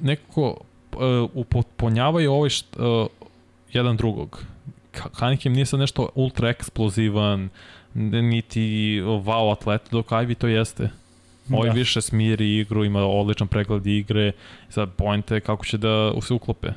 nekako 0.00 0.50
uh, 0.50 1.30
upotpunjavaju 1.34 2.32
ovaj 2.32 2.50
št, 2.50 2.76
uh, 2.76 3.06
jedan 3.72 3.96
drugog. 3.96 4.44
Cunningham 5.18 5.52
nije 5.52 5.66
sad 5.66 5.80
nešto 5.80 6.08
ultra 6.14 6.48
eksplozivan, 6.48 7.48
niti 7.98 8.60
wow 9.02 9.52
atlet, 9.52 9.82
dok 9.90 10.06
Ivy 10.10 10.34
to 10.34 10.46
jeste. 10.48 10.90
Ovaj 11.52 11.68
Da. 11.68 11.74
više 11.74 12.00
smiri 12.00 12.58
igru, 12.58 12.84
ima 12.84 13.00
odličan 13.04 13.48
pregled 13.48 13.86
igre, 13.86 14.32
sad 14.68 14.90
pojente 14.92 15.34
je 15.34 15.40
kako 15.40 15.64
će 15.64 15.78
da 15.78 16.12
se 16.22 16.34
uklope. 16.34 16.68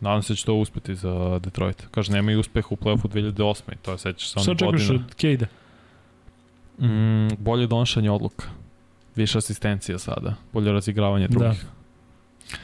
Nadam 0.00 0.22
se 0.22 0.32
da 0.32 0.36
će 0.36 0.44
to 0.44 0.54
uspeti 0.54 0.94
za 0.94 1.38
Detroit. 1.44 1.86
Kaže, 1.90 2.12
nema 2.12 2.32
i 2.32 2.36
uspeh 2.36 2.72
u 2.72 2.76
play-offu 2.76 3.08
2008. 3.08 3.72
i 3.72 3.76
To 3.82 3.92
je 3.92 3.98
sećaš 3.98 4.30
sa 4.30 4.40
Šta 4.40 4.50
onih 4.50 4.60
godina. 4.64 4.94
od 4.94 5.14
Cade? 5.14 5.46
Mm, 6.78 7.28
bolje 7.38 7.66
donošenje 7.66 8.10
odluka. 8.10 8.46
Više 9.16 9.38
asistencija 9.38 9.98
sada. 9.98 10.34
Bolje 10.52 10.72
razigravanje 10.72 11.28
drugih. 11.28 11.48
Da. 11.64 12.54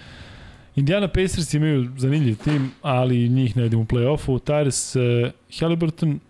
Indiana 0.76 1.08
Pacers 1.08 1.54
imaju 1.54 1.90
zanimljiv 1.96 2.36
tim, 2.36 2.72
ali 2.82 3.28
njih 3.28 3.56
ne 3.56 3.62
vidim 3.62 3.80
u 3.80 3.84
play-offu. 3.84 4.38
Tyrese 4.40 5.26
uh, 5.26 5.32
Halliburton, 5.60 6.20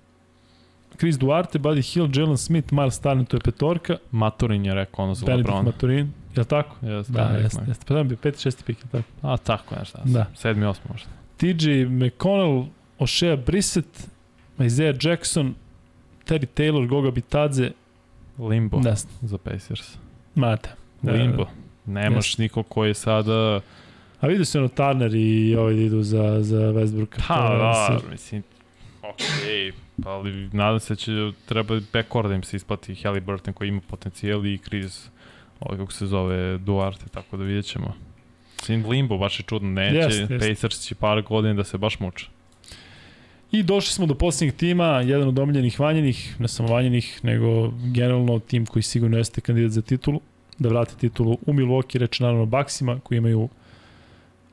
Chris 1.01 1.19
Duarte, 1.19 1.59
Buddy 1.59 1.95
Hill, 1.95 2.09
Jalen 2.12 2.37
Smith, 2.37 2.73
Miles 2.73 2.99
Turner, 2.99 3.27
to 3.27 3.37
je 3.37 3.41
petorka. 3.41 3.97
Maturin 4.11 4.65
je 4.67 4.75
rekao 4.75 5.05
ono 5.05 5.15
za 5.15 5.27
Benedict. 5.27 5.62
Maturin, 5.65 6.12
je 6.35 6.41
li 6.41 6.45
tako? 6.47 6.87
Jeste, 6.87 7.12
Da, 7.12 7.25
Benedict 7.25 7.45
jeste, 7.45 7.65
jeste. 7.69 7.85
Pa 7.89 7.95
da 7.95 8.03
bi 8.03 8.17
peti, 8.17 8.41
šesti 8.43 8.65
pik, 8.65 8.79
je 8.79 8.85
li 8.85 8.91
tako? 8.91 9.27
A, 9.33 9.37
tako 9.37 9.75
nešto. 9.79 9.99
Da. 10.05 10.12
Da. 10.12 10.27
Sedmi, 10.35 10.67
osmi 10.67 10.85
možda. 10.93 11.09
TJ 11.37 11.70
McConnell, 11.85 12.65
Oshea 12.99 13.37
Brissett, 13.37 14.09
Isaiah 14.59 14.97
Jackson, 15.01 15.55
Terry 16.27 16.47
Taylor, 16.55 16.87
Goga 16.89 17.11
Bitadze, 17.11 17.70
Limbo 18.39 18.79
da, 18.81 18.95
za 19.23 19.39
Pacers. 19.39 19.97
mate. 20.35 20.70
Da, 21.03 21.12
Limbo. 21.12 21.47
Nemaš 21.87 22.29
Jeste. 22.31 22.43
nikog 22.43 22.67
koji 22.69 22.91
je 22.91 22.95
sada... 22.95 23.61
A 24.20 24.27
vidio 24.27 24.45
se 24.45 24.59
ono 24.59 24.69
Turner 24.69 25.15
i 25.15 25.57
ovaj 25.57 25.75
da 25.75 25.81
idu 25.81 26.03
za, 26.03 26.43
za 26.43 26.57
Westbrooka. 26.57 27.20
Pa, 27.29 27.35
To 27.49 27.53
je 27.53 27.99
da, 27.99 28.11
mislim, 28.11 28.43
pa 30.02 30.10
ali 30.10 30.48
nadam 30.52 30.80
se 30.80 30.94
da 30.94 30.97
će 30.97 31.12
treba 31.47 31.80
backcourt 31.92 32.28
da 32.28 32.34
im 32.34 32.42
se 32.42 32.56
isplati 32.56 32.94
Halliburton 32.94 33.55
koji 33.55 33.68
ima 33.68 33.80
potencijal 33.80 34.47
i 34.47 34.58
Chris, 34.58 35.08
ovaj 35.60 35.78
kako 35.78 35.92
se 35.92 36.06
zove, 36.06 36.58
Duarte, 36.58 37.05
tako 37.10 37.36
da 37.36 37.44
vidjet 37.44 37.66
ćemo. 37.66 37.94
Sin 38.62 38.89
Limbo, 38.89 39.18
baš 39.18 39.40
je 39.40 39.44
čudno, 39.44 39.70
neće, 39.70 39.97
yes, 39.97 40.32
jest. 40.32 40.48
Pacers 40.48 40.80
će 40.80 40.94
par 40.94 41.22
godina 41.22 41.55
da 41.55 41.64
se 41.64 41.78
baš 41.78 42.00
muče. 42.00 42.26
I 43.52 43.62
došli 43.62 43.92
smo 43.92 44.06
do 44.06 44.14
posljednjeg 44.14 44.56
tima, 44.56 44.86
jedan 44.86 45.28
od 45.28 45.39
omiljenih 45.39 45.80
vanjenih, 45.80 46.36
ne 46.39 46.48
samo 46.48 46.68
vanjenih, 46.68 47.20
nego 47.22 47.72
generalno 47.94 48.39
tim 48.39 48.66
koji 48.66 48.82
sigurno 48.82 49.16
jeste 49.16 49.40
kandidat 49.40 49.70
za 49.70 49.82
titulu, 49.82 50.20
da 50.58 50.68
vrati 50.68 50.98
titulu 50.98 51.39
u 51.47 51.52
Milwaukee, 51.52 51.98
reč 51.98 52.20
naravno 52.20 52.47
Baksima, 52.47 53.00
koji 53.00 53.18
imaju 53.18 53.48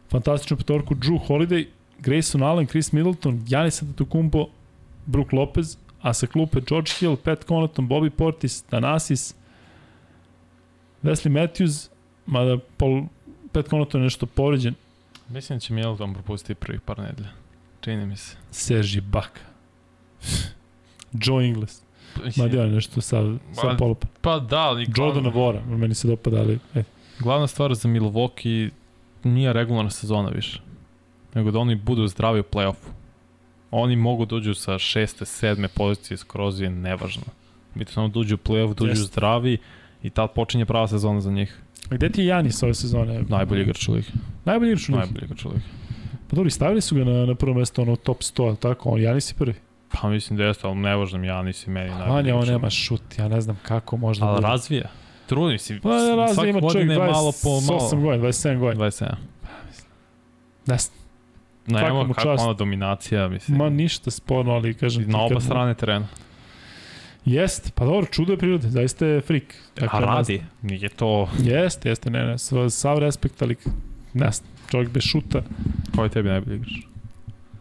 fantastičnu 0.10 0.58
petorku, 0.58 0.96
Drew 0.96 1.20
Holiday, 1.28 1.66
Grayson 2.02 2.44
Allen, 2.44 2.68
Chris 2.68 2.92
Middleton, 2.92 3.44
Giannis 3.46 3.82
Antetokounmpo, 3.82 4.50
Brook 5.06 5.34
Lopez, 5.34 5.78
a 6.02 6.14
sa 6.14 6.28
klupe 6.28 6.62
George 6.70 6.92
Hill, 7.00 7.18
Pat 7.18 7.44
Connaughton, 7.44 7.88
Bobby 7.88 8.10
Portis, 8.10 8.62
Thanasis, 8.62 9.36
Wesley 11.04 11.30
Matthews, 11.30 11.90
mada 12.26 12.58
Paul, 12.78 13.04
Pat 13.52 13.70
Connaughton 13.70 14.02
je 14.02 14.04
nešto 14.04 14.26
povređen, 14.26 14.74
Mislim 15.30 15.58
da 15.58 15.60
će 15.60 15.74
Middleton 15.74 16.14
propustiti 16.14 16.56
prvih 16.56 16.82
par 16.82 17.00
nedelja. 17.00 17.30
Čini 17.82 18.06
mi 18.06 18.18
se. 18.18 18.36
Sergi 18.52 19.02
Baka, 19.02 19.42
Joe 21.24 21.48
Ingles, 21.48 21.82
Ma 22.38 22.48
da 22.48 22.62
je 22.62 22.68
nešto 22.68 23.02
sa, 23.02 23.38
sa 23.54 23.68
Ma, 23.68 23.78
polupa. 23.78 24.08
Pa 24.22 24.40
da, 24.40 24.60
ali 24.60 24.88
Jordana 24.98 25.30
Vora, 25.30 25.62
meni 25.66 25.96
se 25.96 26.08
dopada, 26.08 26.38
ali... 26.38 26.60
E, 26.76 26.84
glavna 27.20 27.48
stvar 27.48 27.76
za 27.76 27.90
Milwaukee 27.90 28.70
nije 29.24 29.54
regularna 29.54 29.90
sezona 29.90 30.30
više. 30.30 30.62
Nego 31.38 31.52
da 31.52 31.60
oni 31.60 31.76
budu 31.76 32.08
zdravi 32.08 32.40
u 32.40 32.44
play-offu. 32.44 32.90
Oni 33.72 33.96
mogu 33.96 34.26
da 34.26 34.36
uđu 34.36 34.54
sa 34.54 34.78
šeste, 34.80 35.26
sedme 35.26 35.68
pozicije 35.68 36.18
skroz 36.18 36.62
je 36.62 36.70
nevažno. 36.70 37.24
Mi 37.76 37.86
to 37.86 37.92
samo 37.92 38.08
da 38.08 38.20
uđu 38.20 38.36
u 38.36 38.40
play-off, 38.40 38.74
da 38.74 38.84
uđu 38.84 38.92
Jeste. 38.92 39.04
zdravi 39.06 39.58
i 40.04 40.10
tad 40.10 40.34
počinje 40.34 40.66
prava 40.66 40.88
sezona 40.88 41.22
za 41.22 41.32
njih. 41.32 41.62
a 41.92 41.96
gde 41.96 42.10
ti 42.10 42.22
je 42.22 42.28
Janis 42.28 42.64
ove 42.64 42.74
sezone? 42.74 43.22
Najbolji 43.22 43.62
igrač 43.62 43.88
u 43.88 43.94
ligi. 43.94 44.08
Najbolji 44.46 44.70
igrač 44.70 44.90
u 44.90 44.92
ligi. 44.92 45.00
Najbolji 45.00 45.26
igrač 45.26 45.46
u 45.46 45.50
ligi. 45.50 45.62
Pa 46.30 46.36
dobro, 46.36 46.50
stavili 46.50 46.82
su 46.82 46.96
ga 46.96 47.04
na, 47.04 47.26
na 47.26 47.36
prvo 47.36 47.54
mesto, 47.54 47.82
ono, 47.82 47.96
top 47.96 48.18
100, 48.20 48.48
ali 48.48 48.58
tako? 48.58 48.90
On, 48.90 49.02
Janis 49.02 49.32
je 49.32 49.36
prvi. 49.36 49.54
Pa 49.92 50.10
mislim 50.10 50.38
da 50.38 50.44
jeste, 50.44 50.68
ali 50.68 50.76
nevažno 50.76 51.20
mi, 51.20 51.28
ja 51.28 51.42
nisi 51.42 51.70
meni 51.70 51.90
najbolji 51.90 52.12
Vanja, 52.12 52.36
on 52.36 52.48
nema 52.48 52.70
šut, 52.70 53.02
ja 53.18 53.28
ne 53.28 53.42
znam 53.42 53.60
kako 53.64 53.98
možda 53.98 54.26
Ali 54.26 54.36
bude. 54.36 54.48
razvija. 54.48 54.90
trudim 55.28 55.60
se. 55.60 55.80
Pa 55.84 55.90
razli 55.90 56.34
svake 56.36 56.50
ima 56.50 56.60
čovjek 56.62 56.74
godine 56.88 56.94
je 56.94 57.00
malo 57.00 57.32
po 57.44 57.50
28 57.50 57.68
malo. 57.96 58.02
godina, 58.04 58.24
27 58.24 58.60
godina. 58.60 58.86
27. 58.86 59.06
Ne, 59.06 59.18
No, 60.68 60.76
Svaka 61.70 61.88
evo 61.88 62.04
mu 62.04 62.14
čast. 62.14 62.44
ona 62.44 62.54
dominacija, 62.54 63.28
mislim. 63.28 63.58
ma 63.58 63.70
ništa 63.70 64.12
sporno, 64.12 64.52
ali 64.52 64.74
kažem 64.74 65.04
ti 65.04 65.10
na 65.10 65.22
oba 65.22 65.40
strane 65.40 65.74
terena. 65.74 66.08
Jest, 67.26 67.72
pa 67.76 67.86
dobro, 67.86 68.06
čudo 68.12 68.34
je 68.34 68.38
prirode, 68.38 68.70
zaista 68.70 69.06
je 69.06 69.22
frik. 69.22 69.56
A 69.92 70.00
radi, 70.00 70.44
nije 70.62 70.90
to... 70.90 71.30
Jeste, 71.44 71.90
jeste, 71.90 72.10
ne, 72.10 72.26
ne, 72.26 72.38
sav, 72.38 72.70
sav 72.70 73.00
respekt, 73.00 73.42
ali 73.42 73.56
ne 74.14 74.32
znam, 74.32 74.50
čovjek 74.72 74.90
bez 74.90 75.04
šuta. 75.04 75.42
Ko 75.96 76.04
je 76.04 76.10
tebi 76.10 76.30
najbolji 76.30 76.56
igrač? 76.56 76.72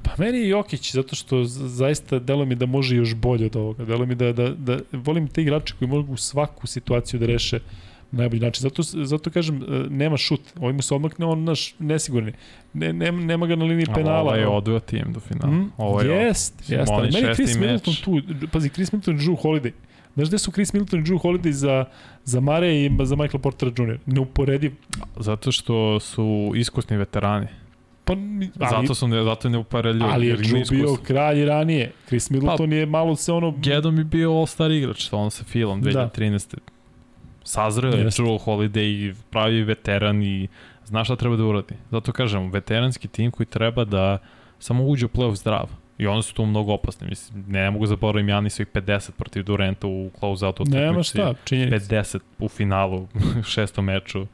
Pa 0.03 0.11
meni 0.19 0.39
je 0.39 0.49
Jokić, 0.49 0.95
zato 0.95 1.17
što 1.17 1.45
zaista 1.45 2.19
delo 2.19 2.45
mi 2.45 2.55
da 2.55 2.67
može 2.67 2.97
još 2.97 3.15
bolje 3.15 3.47
od 3.47 3.57
ovoga. 3.57 3.85
Delo 3.85 4.07
mi 4.07 4.15
da, 4.15 4.33
da, 4.33 4.49
da 4.49 4.79
volim 4.93 5.29
te 5.29 5.43
igrače 5.43 5.75
koji 5.79 5.89
mogu 5.89 6.17
svaku 6.17 6.67
situaciju 6.67 7.21
da 7.21 7.27
reše 7.27 7.57
na 7.57 7.86
najbolji 8.11 8.41
način. 8.41 8.63
Zato, 8.63 8.83
zato 8.83 9.31
kažem, 9.31 9.63
e, 9.63 9.87
nema 9.91 10.17
šut. 10.17 10.41
Ovaj 10.61 10.73
mu 10.73 10.83
se 10.83 10.95
odmakne, 10.95 11.27
on 11.27 11.45
naš 11.45 11.75
nesigurni. 11.79 12.33
Ne, 12.73 12.93
nema, 12.93 13.21
nema 13.25 13.47
ga 13.47 13.57
na 13.57 13.65
liniji 13.65 13.87
penala. 13.95 14.21
Ovaj 14.21 14.41
je 14.41 14.49
odveo 14.49 14.81
tim 14.81 15.13
do 15.13 15.21
finala. 15.21 15.53
Mm, 15.53 15.73
Ovo 15.77 16.01
je 16.01 16.17
jest, 16.17 16.71
jest. 16.71 16.93
Ali 16.93 17.11
meni 17.13 17.35
Chris 17.35 17.55
meč. 17.55 17.61
Middleton 17.61 17.95
tu, 18.05 18.21
pazi, 18.53 18.71
Chris 18.71 18.93
Middleton 18.93 19.15
i 19.15 19.19
Drew 19.19 19.43
Holiday. 19.43 19.73
Znaš 20.15 20.29
gde 20.29 20.39
su 20.39 20.53
Chris 20.53 20.73
Middleton 20.73 21.01
i 21.01 21.03
Drew 21.03 21.19
Holiday 21.23 21.51
za, 21.51 21.85
za 22.25 22.41
Mare 22.41 22.77
i 22.85 22.91
za 23.05 23.17
Michael 23.17 23.41
Portera 23.41 23.73
Jr. 23.79 23.99
Neuporediv. 24.07 24.73
Zato 25.17 25.53
što 25.53 26.01
su 26.01 26.53
iskusni 26.57 26.97
veterani. 26.97 27.47
Pa, 28.05 28.13
Ali, 28.13 28.51
zato 28.71 28.95
su 28.95 29.09
ne, 29.09 29.25
zato 29.25 29.49
ne 29.49 29.59
upareljuju. 29.59 30.11
ali 30.13 30.27
je 30.27 30.37
Drew 30.37 30.71
bio 30.71 30.97
kralj 31.03 31.45
ranije. 31.45 31.93
Chris 32.07 32.31
Middleton 32.31 32.73
je 32.73 32.87
malo 32.87 33.17
se 33.17 33.33
ono... 33.33 33.55
Gedom 33.59 33.99
je 33.99 34.05
bio 34.05 34.31
all-star 34.31 34.71
igrač, 34.71 35.09
on 35.13 35.31
sa 35.31 35.45
Philom 35.45 35.83
Da. 35.83 36.11
2013. 37.47 37.53
Sazreo 37.53 37.93
je. 37.93 38.05
Drew 38.05 38.39
Holiday, 38.45 39.15
pravi 39.31 39.63
veteran 39.63 40.23
i 40.23 40.49
zna 40.85 41.05
šta 41.05 41.17
treba 41.17 41.37
da 41.37 41.45
uradi. 41.45 41.75
Zato 41.91 42.13
kažem, 42.13 42.51
veteranski 42.51 43.09
tim 43.09 43.31
koji 43.31 43.47
treba 43.47 43.85
da 43.85 44.19
samo 44.59 44.85
uđe 44.85 45.07
u 45.07 45.09
playoff 45.09 45.35
zdrav. 45.35 45.69
I 45.99 46.07
oni 46.07 46.23
su 46.23 46.35
tu 46.35 46.47
mnogo 46.47 46.73
opasni. 46.73 47.07
Mislim, 47.09 47.45
ne 47.49 47.71
mogu 47.71 47.87
zaboravim 47.87 48.29
Jani 48.29 48.51
svojih 48.51 48.69
50 48.75 49.11
protiv 49.11 49.43
Durenta 49.45 49.87
u 49.87 50.11
close-outu 50.21 50.65
Nema 50.69 50.87
utakmici. 50.87 51.11
šta, 51.11 51.35
činjenica. 51.45 51.95
50 51.97 52.19
u 52.39 52.49
finalu, 52.49 53.09
šestom 53.53 53.85
meču. 53.85 54.27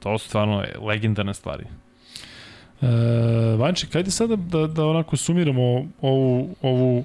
To 0.00 0.18
su 0.18 0.28
stvarno 0.28 0.64
legendarne 0.80 1.34
stvari. 1.34 1.64
E, 2.82 2.86
Vanček, 3.58 3.96
ajde 3.96 4.10
sada 4.10 4.36
da, 4.36 4.66
da 4.66 4.86
onako 4.86 5.16
sumiramo 5.16 5.86
ovu, 6.00 6.54
ovu 6.62 7.04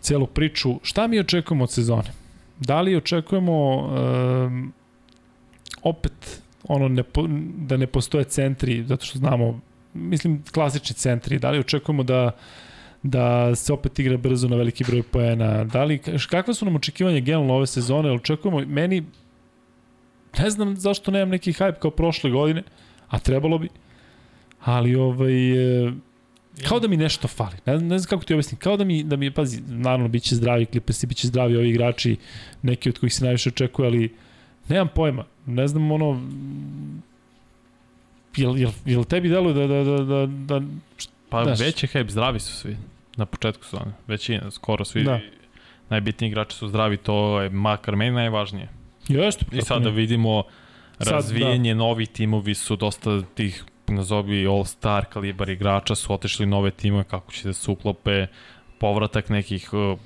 celu 0.00 0.26
priču. 0.26 0.80
Šta 0.82 1.06
mi 1.06 1.20
očekujemo 1.20 1.64
od 1.64 1.70
sezone? 1.72 2.10
Da 2.60 2.80
li 2.80 2.96
očekujemo 2.96 3.76
um, 3.76 4.72
opet 5.82 6.42
ono 6.68 6.88
ne 6.88 7.02
da 7.56 7.76
ne 7.76 7.86
postoje 7.86 8.24
centri, 8.24 8.84
zato 8.84 9.04
što 9.04 9.18
znamo, 9.18 9.60
mislim 9.94 10.42
klasični 10.52 10.96
centri, 10.96 11.38
da 11.38 11.50
li 11.50 11.58
očekujemo 11.58 12.02
da 12.02 12.30
da 13.02 13.54
se 13.54 13.72
opet 13.72 13.98
igra 13.98 14.16
brzo 14.16 14.48
na 14.48 14.56
veliki 14.56 14.84
broj 14.84 15.02
poena, 15.02 15.64
da 15.64 15.84
li, 15.84 15.98
kakve 16.30 16.54
su 16.54 16.64
nam 16.64 16.76
očekivanja 16.76 17.20
generalno 17.20 17.54
ove 17.54 17.66
sezone, 17.66 18.12
očekujemo, 18.12 18.60
meni 18.66 19.04
ne 20.38 20.50
znam 20.50 20.76
zašto 20.76 21.10
nemam 21.10 21.28
neki 21.28 21.52
hype 21.52 21.78
kao 21.78 21.90
prošle 21.90 22.30
godine, 22.30 22.62
a 23.08 23.18
trebalo 23.18 23.58
bi, 23.58 23.68
ali 24.64 24.94
ovaj, 24.96 25.32
kao 26.68 26.80
da 26.80 26.88
mi 26.88 26.96
nešto 26.96 27.28
fali. 27.28 27.56
Ne, 27.66 27.78
ne 27.78 27.98
znam 27.98 28.08
kako 28.08 28.24
ti 28.24 28.34
objasnim. 28.34 28.58
Kao 28.58 28.76
da 28.76 28.84
mi, 28.84 29.02
da 29.02 29.16
mi 29.16 29.30
pazi, 29.30 29.60
naravno, 29.68 30.08
bit 30.08 30.22
će 30.22 30.34
zdravi 30.34 30.66
Clippersi, 30.66 31.06
bit 31.06 31.16
će 31.18 31.26
zdravi 31.26 31.56
ovi 31.56 31.68
igrači, 31.70 32.16
neki 32.62 32.88
od 32.88 32.98
kojih 32.98 33.14
se 33.14 33.24
najviše 33.24 33.48
očekuje, 33.48 33.86
ali 33.86 34.14
nemam 34.68 34.88
pojma. 34.94 35.24
Ne 35.46 35.68
znam, 35.68 35.90
ono, 35.92 36.22
jel, 38.36 38.58
jel, 38.58 38.70
jel 38.84 39.04
tebi 39.04 39.28
deluje 39.28 39.54
da, 39.54 39.66
da, 39.66 39.82
da, 39.84 40.04
da, 40.04 40.26
da 40.26 40.66
Pa 41.28 41.44
Znaš. 41.44 41.60
već 41.60 41.82
je 41.82 41.88
hype, 41.88 42.10
zdravi 42.10 42.40
su 42.40 42.52
svi 42.52 42.76
na 43.16 43.26
početku 43.26 43.64
sezone. 43.64 43.92
Većina, 44.06 44.50
skoro 44.50 44.84
svi 44.84 45.02
Da. 45.04 45.20
najbitniji 45.88 46.28
igrači 46.28 46.56
su 46.56 46.68
zdravi, 46.68 46.96
to 46.96 47.40
je 47.40 47.50
makar 47.50 47.96
meni 47.96 48.10
najvažnije. 48.10 48.68
jeste. 49.08 49.46
I 49.52 49.62
sad 49.62 49.82
da 49.82 49.90
vidimo 49.90 50.42
Sad, 50.98 51.06
da. 51.06 51.12
razvijenje, 51.14 51.74
novi 51.74 52.06
timovi 52.06 52.54
su 52.54 52.76
dosta 52.76 53.22
tih 53.34 53.64
nazovi 53.90 54.46
all-star 54.46 55.04
kalibar 55.04 55.48
igrača 55.48 55.94
su 55.94 56.12
otišli 56.12 56.46
nove 56.46 56.70
timove, 56.70 57.04
kako 57.04 57.32
će 57.32 57.48
da 57.48 57.52
se 57.52 57.70
uklope, 57.70 58.26
povratak 58.78 59.28
nekih 59.28 59.72
uh, 59.72 59.98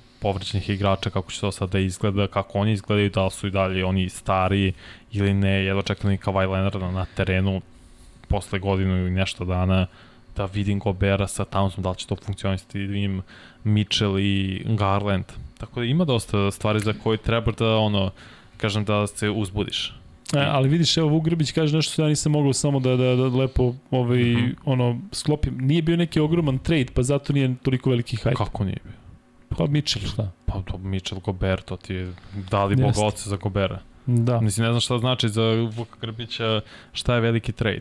igrača, 0.68 1.10
kako 1.10 1.32
će 1.32 1.40
to 1.40 1.52
sad 1.52 1.70
da 1.70 1.78
izgleda, 1.78 2.26
kako 2.26 2.58
oni 2.58 2.72
izgledaju, 2.72 3.10
da 3.10 3.24
li 3.24 3.30
su 3.30 3.46
i 3.46 3.50
dalje 3.50 3.84
oni 3.84 4.08
stari 4.08 4.72
ili 5.12 5.34
ne, 5.34 5.64
jedva 5.64 5.82
čekam 5.82 6.10
i 6.10 6.18
Kawhi 6.18 6.50
Leonarda 6.50 6.90
na 6.90 7.06
terenu 7.16 7.60
posle 8.28 8.58
godinu 8.58 8.96
ili 8.96 9.10
nešto 9.10 9.44
dana, 9.44 9.86
da 10.36 10.44
vidim 10.44 10.78
Gobera 10.78 11.28
sa 11.28 11.44
Townsom, 11.44 11.82
da 11.82 11.90
li 11.90 11.96
će 11.96 12.06
to 12.06 12.16
funkcionisati, 12.16 12.78
da 12.78 12.92
vidim 12.92 13.22
Mitchell 13.64 14.18
i 14.18 14.62
Garland. 14.64 15.24
Tako 15.58 15.80
da 15.80 15.86
ima 15.86 16.04
dosta 16.04 16.50
stvari 16.50 16.80
za 16.80 16.94
koje 17.02 17.18
treba 17.18 17.52
da 17.52 17.76
ono, 17.76 18.10
kažem 18.56 18.84
da 18.84 19.06
se 19.06 19.30
uzbudiš. 19.30 19.92
E, 20.32 20.38
ali 20.38 20.68
vidiš, 20.68 20.96
evo 20.96 21.08
Vuk 21.08 21.24
Grbić 21.24 21.52
kaže 21.52 21.76
nešto 21.76 21.92
što 21.92 22.02
ja 22.02 22.08
nisam 22.08 22.32
mogao 22.32 22.52
samo 22.52 22.80
da, 22.80 22.96
da, 22.96 23.16
da 23.16 23.26
lepo 23.26 23.74
ovaj, 23.90 24.18
mm 24.18 24.32
Mhm. 24.36 24.38
-hmm. 24.44 24.54
ono, 24.64 25.00
sklopim. 25.12 25.58
Nije 25.58 25.82
bio 25.82 25.96
neki 25.96 26.20
ogroman 26.20 26.58
trade, 26.58 26.86
pa 26.94 27.02
zato 27.02 27.32
nije 27.32 27.54
toliko 27.62 27.90
veliki 27.90 28.16
hype. 28.16 28.34
Kako 28.36 28.64
nije 28.64 28.78
bio? 28.84 28.92
Pa 29.58 29.66
Mitchell, 29.66 30.06
šta? 30.06 30.30
Pa 30.46 30.62
to 30.62 30.78
Mitchell 30.78 31.20
Gobert, 31.20 31.64
to 31.64 31.76
ti 31.76 31.94
je 31.94 32.12
dali 32.50 32.72
Jeste. 32.72 32.84
boga 32.84 33.06
oca 33.06 33.30
za 33.30 33.36
Gobera. 33.36 33.80
Da. 34.06 34.40
Mislim, 34.40 34.66
ne 34.66 34.72
znam 34.72 34.80
šta 34.80 34.98
znači 34.98 35.28
za 35.28 35.42
Vuka 35.76 35.96
Grbića, 36.00 36.60
šta 36.92 37.14
je 37.14 37.20
veliki 37.20 37.52
trade. 37.52 37.80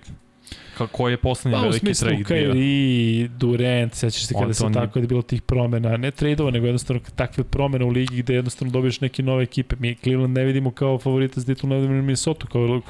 Kako 0.77 1.10
je 1.10 1.18
poslednji 1.18 1.58
Pa 1.58 1.61
veliki 1.61 1.93
trade 1.93 2.16
bio? 2.16 2.26
Kyrie, 2.26 3.27
Durant, 3.27 3.93
sećaš 3.93 4.26
se 4.26 4.34
kada 4.34 4.53
se 4.53 4.64
tako 4.74 5.00
da 5.00 5.03
je 5.03 5.08
bilo 5.08 5.22
tih 5.22 5.42
promena, 5.42 5.98
ne 5.98 6.11
tradeova, 6.11 6.52
nego 6.52 6.66
jednostavno 6.66 7.02
takve 7.16 7.43
promene 7.43 7.85
u 7.85 7.90
ligi 7.90 8.18
gde 8.18 8.34
jednostavno 8.34 8.72
dobiješ 8.72 9.02
neke 9.02 9.24
nove 9.24 9.43
ekipe. 9.43 9.76
Mi 9.80 9.95
Cleveland 9.95 10.34
ne 10.34 10.43
vidimo 10.45 10.72
kao 10.72 11.00
favorita 11.00 11.40
za 11.40 11.45
titulu, 11.45 11.74
ne 11.74 11.80
vidimo 11.80 11.95
Minnesota 11.95 12.48
kao 12.48 12.82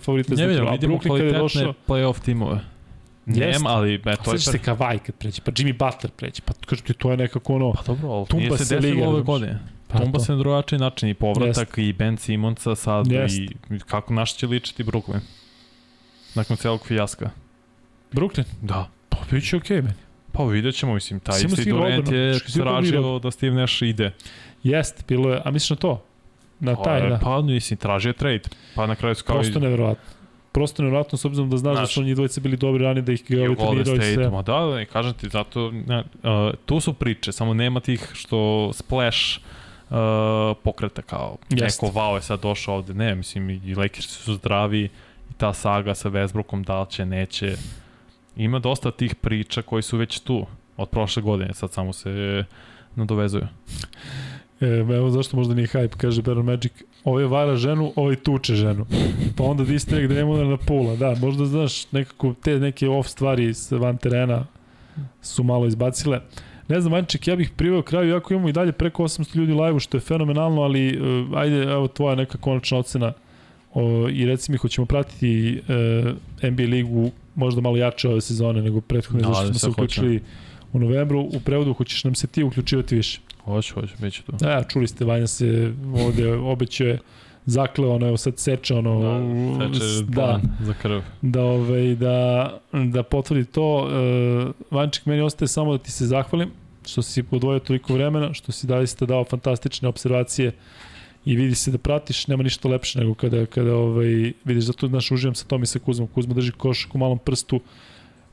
favorita 0.00 0.34
za 0.34 0.42
Ne 0.42 0.48
vidim, 0.48 0.66
A 0.66 0.70
vidimo 0.70 0.94
je 0.94 1.00
kvalitetne 1.00 1.38
došao, 1.38 1.74
playoff 1.88 2.20
timove. 2.24 2.60
Nema, 3.26 3.70
ali 3.70 3.94
e, 3.94 4.16
to 4.24 4.32
je... 4.32 4.38
sećaš 4.38 4.52
se 4.52 4.70
Kawhi 4.70 4.98
kad 4.98 5.14
pređe, 5.14 5.42
pa 5.44 5.52
Jimmy 5.52 5.72
Butler 5.72 6.10
pređe, 6.16 6.42
pa 6.44 6.52
kažem 6.66 6.86
ti, 6.86 6.94
to 6.94 7.10
je 7.10 7.16
nekako 7.16 7.54
ono, 7.54 7.72
Pa 7.72 7.82
dobro, 7.82 8.08
ali 8.08 8.26
Tumba 8.26 8.46
nije 8.46 8.58
se 8.58 8.64
se 8.64 8.80
desilo 8.80 9.08
ove 9.08 9.22
godine. 9.22 9.58
pa 9.88 9.98
Tumba 9.98 10.18
to. 10.18 10.24
se 10.24 10.32
na 10.32 10.38
drugačiji 10.38 10.78
način 10.78 11.08
i 11.08 11.14
povratak 11.14 11.78
i 11.78 11.92
Ben 11.92 12.16
Simonsa 12.16 12.74
sad 12.74 13.06
Jeste. 13.06 13.42
i 13.42 13.78
kako 13.86 14.14
naš 14.14 14.36
će 14.36 14.46
ličiti 14.46 14.84
Brooklyn. 14.84 15.20
Nakon 16.34 16.56
celog 16.56 16.86
fijaska. 16.86 17.30
Brooklyn, 18.12 18.44
Da. 18.62 18.88
pa 19.08 19.18
bit 19.30 19.48
će 19.48 19.56
okej, 19.56 19.76
okay, 19.76 19.82
meni. 19.82 19.94
Pa 20.32 20.44
vidjet 20.44 20.74
ćemo, 20.74 20.94
mislim, 20.94 21.20
taj 21.20 21.38
Samo 21.38 21.54
isti 21.54 21.70
Durant 21.70 22.12
je 22.12 22.38
tražio 22.54 23.18
da 23.18 23.30
Steve 23.30 23.54
Nash 23.54 23.82
ide. 23.82 24.12
Jeste, 24.62 25.02
bilo 25.08 25.30
je, 25.30 25.40
a 25.44 25.50
misliš 25.50 25.70
na 25.70 25.76
to? 25.76 26.02
Na 26.60 26.76
taj, 26.76 27.00
Pa, 27.00 27.08
da. 27.08 27.18
Pa, 27.18 27.42
mislim, 27.42 27.76
tražio 27.76 28.08
je 28.08 28.12
trade. 28.12 28.42
Pa 28.74 28.86
na 28.86 28.94
kraju 28.94 29.14
su 29.14 29.24
kao 29.24 29.36
Prosto 29.36 29.60
neverovatno. 29.60 30.04
Prosto 30.52 30.82
neverovatno 30.82 31.18
s 31.18 31.24
obzirom 31.24 31.50
da 31.50 31.56
znaš, 31.56 31.74
da 31.74 31.78
Znaš. 31.78 31.94
su 31.94 32.00
oni 32.00 32.14
dvojice 32.14 32.40
bili 32.40 32.56
dobri 32.56 32.84
ranije 32.84 33.02
da 33.02 33.12
ih 33.12 33.24
ga 33.28 33.36
I 33.36 33.48
u 33.48 33.54
Golden 33.54 33.84
trenirao 33.84 34.10
i 34.10 34.14
sve. 34.14 34.30
ma 34.30 34.42
da, 34.42 34.60
da, 34.60 34.84
kažem 34.84 35.14
ti, 35.14 35.28
zato, 35.28 35.70
ne, 35.70 35.98
uh, 35.98 36.04
tu 36.66 36.80
su 36.80 36.92
priče, 36.92 37.32
samo 37.32 37.54
nema 37.54 37.80
tih 37.80 38.10
što 38.12 38.70
splash 38.72 39.38
uh, 39.90 39.96
pokreta 40.64 41.02
kao 41.02 41.36
Jeste. 41.50 41.86
neko 41.86 41.98
wow 41.98 42.14
je 42.14 42.22
sad 42.22 42.40
došao 42.40 42.74
ovde, 42.74 42.94
ne, 42.94 43.14
mislim 43.14 43.50
i 43.50 43.74
Lakers 43.74 44.06
su 44.06 44.34
zdravi 44.34 44.88
ta 45.36 45.52
saga 45.52 45.94
sa 45.94 46.10
Westbrookom 46.10 46.64
da 46.64 46.80
li 46.80 46.90
će, 46.90 47.06
neće, 47.06 47.56
ima 48.36 48.58
dosta 48.58 48.90
tih 48.90 49.14
priča 49.14 49.62
koji 49.62 49.82
su 49.82 49.96
već 49.96 50.20
tu 50.20 50.46
od 50.76 50.88
prošle 50.88 51.22
godine, 51.22 51.54
sad 51.54 51.72
samo 51.72 51.92
se 51.92 52.44
nadovezuju. 52.96 53.46
E, 54.60 54.66
evo 54.96 55.10
zašto 55.10 55.36
možda 55.36 55.54
nije 55.54 55.66
hype, 55.66 55.96
kaže 55.96 56.22
Baron 56.22 56.44
Magic. 56.44 56.72
Ovaj 57.04 57.24
vara 57.24 57.56
ženu, 57.56 57.92
ovaj 57.96 58.16
tuče 58.16 58.54
ženu. 58.54 58.86
Pa 59.36 59.44
onda 59.44 59.64
distrek 59.64 60.08
da 60.08 60.14
nema 60.14 60.44
na 60.44 60.56
pula. 60.56 60.96
Da, 60.96 61.14
možda 61.20 61.46
znaš, 61.46 61.92
nekako 61.92 62.34
te 62.42 62.58
neke 62.58 62.88
off 62.88 63.08
stvari 63.08 63.54
s 63.54 63.70
van 63.70 63.96
terena 63.96 64.46
su 65.22 65.42
malo 65.42 65.66
izbacile. 65.66 66.20
Ne 66.68 66.80
znam, 66.80 66.94
Anček, 66.94 67.28
ja 67.28 67.36
bih 67.36 67.50
priveo 67.56 67.82
kraju, 67.82 68.10
iako 68.10 68.34
imamo 68.34 68.48
i 68.48 68.52
dalje 68.52 68.72
preko 68.72 69.02
800 69.02 69.36
ljudi 69.36 69.52
live 69.52 69.80
što 69.80 69.96
je 69.96 70.00
fenomenalno, 70.00 70.62
ali 70.62 70.98
uh, 70.98 71.38
ajde, 71.38 71.62
evo 71.62 71.88
tvoja 71.88 72.14
neka 72.14 72.38
konačna 72.38 72.78
ocena 72.78 73.12
o, 73.74 74.08
i 74.08 74.26
reci 74.26 74.52
mi, 74.52 74.58
hoćemo 74.58 74.86
pratiti 74.86 75.60
uh, 76.42 76.50
NBA 76.50 76.62
ligu 76.62 77.10
možda 77.34 77.60
malo 77.60 77.76
jače 77.76 78.08
ove 78.08 78.20
sezone 78.20 78.62
nego 78.62 78.80
prethodne, 78.80 79.22
Da, 79.22 79.28
da, 79.28 79.34
zašto 79.34 79.46
da 79.48 79.52
smo 79.52 79.58
se 79.58 79.64
se 79.64 79.70
uključili 79.70 80.22
u 80.72 80.78
novembru. 80.78 81.20
U 81.20 81.40
prevodu 81.44 81.72
hoćeš 81.74 82.04
nam 82.04 82.14
se 82.14 82.26
ti 82.26 82.42
uključivati 82.42 82.96
više. 82.96 83.20
Hoću, 83.44 83.74
hoću, 83.74 83.94
bit 84.00 84.14
će 84.14 84.22
tu. 84.22 84.32
Da, 84.32 84.64
čuli 84.68 84.86
ste, 84.88 85.04
Vanja 85.04 85.26
se 85.26 85.72
ovde 85.94 86.32
obećao 86.32 86.96
zakleo, 87.46 87.94
ono, 87.94 88.06
evo 88.08 88.16
sad 88.16 88.38
seče, 88.38 88.74
ono, 88.74 89.00
Da, 89.58 89.74
seče 89.74 90.04
da, 90.08 90.40
za 90.60 90.74
krv. 90.82 91.00
da, 91.22 91.42
ovaj, 91.42 91.94
da, 91.94 92.50
da 92.72 93.02
potvrdi 93.02 93.44
to. 93.44 93.88
E, 93.90 94.52
Vanček, 94.70 95.06
meni 95.06 95.22
ostaje 95.22 95.48
samo 95.48 95.72
da 95.72 95.78
ti 95.78 95.90
se 95.90 96.06
zahvalim 96.06 96.50
što 96.86 97.02
si 97.02 97.22
podvojio 97.22 97.58
toliko 97.58 97.94
vremena, 97.94 98.34
što 98.34 98.52
si 98.52 98.66
da 98.66 98.86
ste 98.86 99.06
dao 99.06 99.24
fantastične 99.24 99.88
observacije 99.88 100.52
i 101.24 101.36
vidi 101.36 101.54
se 101.54 101.70
da 101.70 101.78
pratiš, 101.78 102.26
nema 102.26 102.42
ništa 102.42 102.68
lepše 102.68 102.98
nego 102.98 103.14
kada, 103.14 103.46
kada 103.46 103.76
ovaj, 103.76 104.32
vidiš, 104.44 104.64
zato 104.64 104.88
znaš, 104.88 105.10
uživam 105.10 105.34
sa 105.34 105.46
tom 105.46 105.62
i 105.62 105.66
sa 105.66 105.78
Kuzmom. 105.78 106.08
Kuzma 106.08 106.34
drži 106.34 106.52
košak 106.52 106.94
u 106.94 106.98
malom 106.98 107.18
prstu, 107.18 107.60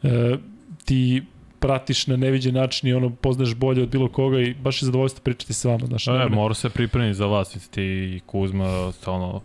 e, 0.04 0.38
ti 0.86 1.24
pratiš 1.60 2.08
na 2.08 2.16
neviđen 2.18 2.56
način 2.56 2.90
i 2.90 2.94
ono 2.94 3.10
poznaš 3.10 3.56
bolje 3.56 3.84
od 3.84 3.90
bilo 3.90 4.10
koga 4.10 4.40
i 4.40 4.54
baš 4.54 4.82
je 4.82 4.86
zadovoljstvo 4.86 5.22
pričati 5.24 5.54
sa 5.54 5.70
vama. 5.70 5.86
Znaš, 5.86 6.08
E, 6.08 6.30
mora 6.30 6.54
se 6.54 6.70
pripremiti 6.70 7.14
za 7.14 7.26
vas, 7.26 7.70
ti 7.72 7.84
i 7.84 8.20
Kuzma, 8.26 8.92
ono, 9.06 9.42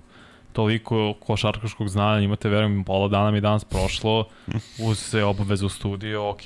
toliko 0.53 1.15
košarkaškog 1.21 1.89
znanja, 1.89 2.21
imate, 2.21 2.49
verujem, 2.49 2.85
pola 2.85 3.09
dana 3.09 3.31
mi 3.31 3.37
je 3.37 3.41
danas 3.41 3.65
prošlo, 3.65 4.25
uz 4.89 4.99
se 4.99 5.25
obavezu 5.25 5.67
u 5.67 5.69
studio, 5.69 6.31
ok, 6.31 6.43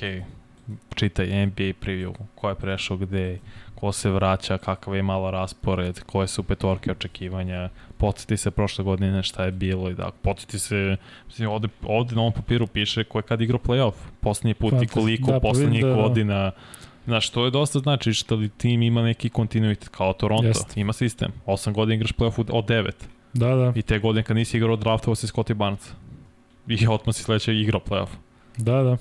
čitaj 0.95 1.45
NBA 1.45 1.73
preview, 1.81 2.13
ko 2.35 2.49
je 2.49 2.55
prešao 2.55 2.97
gde, 2.97 3.39
ko 3.81 3.91
se 3.91 4.09
vraća, 4.09 4.57
kakav 4.57 4.95
je 4.95 5.03
malo 5.03 5.31
raspored, 5.31 5.99
koje 6.03 6.27
su 6.27 6.43
petorke 6.43 6.91
očekivanja, 6.91 7.69
podsjeti 7.97 8.37
se 8.37 8.51
prošle 8.51 8.83
godine 8.83 9.23
šta 9.23 9.45
je 9.45 9.51
bilo 9.51 9.89
i 9.89 9.93
da, 9.93 10.11
podsjeti 10.21 10.59
se, 10.59 10.97
mislim, 11.27 11.49
ovde, 11.49 11.67
ovde 11.83 12.15
na 12.15 12.21
ovom 12.21 12.33
papiru 12.33 12.67
piše 12.67 13.03
ko 13.03 13.19
je 13.19 13.23
kad 13.23 13.41
igrao 13.41 13.59
playoff, 13.59 13.93
poslednji 14.19 14.53
put 14.53 14.73
i 14.73 14.75
Fantasy. 14.75 14.93
koliko 14.93 15.31
Da, 15.31 15.39
pa 15.39 15.47
poslednjih 15.47 15.85
da- 15.85 15.93
godina, 15.93 16.51
Znaš, 17.05 17.29
to 17.29 17.45
je 17.45 17.51
dosta 17.51 17.79
znači 17.79 18.13
što 18.13 18.35
li 18.35 18.49
tim 18.49 18.81
ima 18.81 19.01
neki 19.03 19.29
kontinuitet 19.29 19.89
kao 19.89 20.13
Toronto. 20.13 20.47
Jeste. 20.47 20.81
Ima 20.81 20.93
sistem. 20.93 21.31
8 21.45 21.73
godina 21.73 21.95
igraš 21.95 22.13
playoff 22.13 22.45
od 22.51 22.65
9. 22.65 22.91
Da, 23.33 23.55
da, 23.55 23.73
I 23.75 23.81
te 23.81 23.99
godine 23.99 24.23
kad 24.23 24.35
nisi 24.37 24.57
igrao 24.57 24.75
draftovao 24.75 25.15
si 25.15 25.27
Scottie 25.27 25.55
Barnes. 25.55 25.91
I 26.67 26.87
otmo 26.87 27.13
si 27.13 27.23
sledeće 27.23 27.55
igrao 27.55 27.81
playoff. 27.89 28.09
da, 28.57 28.83
da. 28.83 28.97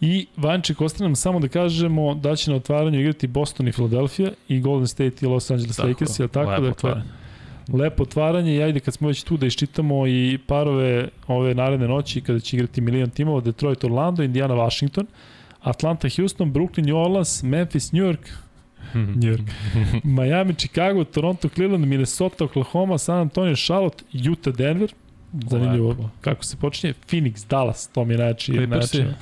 I 0.00 0.26
Vanček, 0.36 0.80
ostaje 0.80 1.02
nam 1.02 1.16
samo 1.16 1.40
da 1.40 1.48
kažemo 1.48 2.14
da 2.14 2.36
će 2.36 2.50
na 2.50 2.56
otvaranju 2.56 3.00
igrati 3.00 3.26
Boston 3.26 3.68
i 3.68 3.72
Philadelphia 3.72 4.30
i 4.48 4.60
Golden 4.60 4.86
State 4.86 5.16
i 5.20 5.26
Los 5.26 5.50
Angeles 5.50 5.78
Lakers, 5.80 6.18
je 6.18 6.28
tako? 6.28 6.50
lepo 6.50 6.62
Dakle, 6.62 6.70
otvaranje. 6.70 7.04
lepo 7.74 8.02
otvaranje 8.02 8.56
i 8.56 8.62
ajde 8.62 8.80
kad 8.80 8.94
smo 8.94 9.08
već 9.08 9.22
tu 9.22 9.36
da 9.36 9.46
iščitamo 9.46 10.06
i 10.06 10.38
parove 10.46 11.08
ove 11.28 11.54
naredne 11.54 11.88
noći 11.88 12.20
kada 12.20 12.40
će 12.40 12.56
igrati 12.56 12.80
milion 12.80 13.10
timova, 13.10 13.40
Detroit, 13.40 13.84
Orlando, 13.84 14.22
Indiana, 14.22 14.54
Washington, 14.56 15.06
Atlanta, 15.60 16.08
Houston, 16.10 16.52
Brooklyn, 16.52 16.86
New 16.86 16.96
Orleans, 16.98 17.42
Memphis, 17.42 17.92
New 17.92 18.04
York, 18.04 18.28
New 18.94 19.28
York, 19.28 19.50
Miami, 20.04 20.54
Chicago, 20.54 21.04
Toronto, 21.04 21.48
Cleveland, 21.48 21.86
Minnesota, 21.86 22.44
Oklahoma, 22.44 22.98
San 22.98 23.18
Antonio, 23.18 23.54
Charlotte, 23.56 24.04
Utah, 24.24 24.54
Denver, 24.54 24.92
zanimljivo 25.42 25.96
kako 26.20 26.44
se 26.44 26.56
počinje, 26.56 26.94
Phoenix, 27.06 27.48
Dallas, 27.48 27.88
to 27.88 28.04
mi 28.04 28.14
je 28.14 28.18
najjači. 28.18 28.52
Clippersi. 28.52 28.98
najjači- 28.98 29.14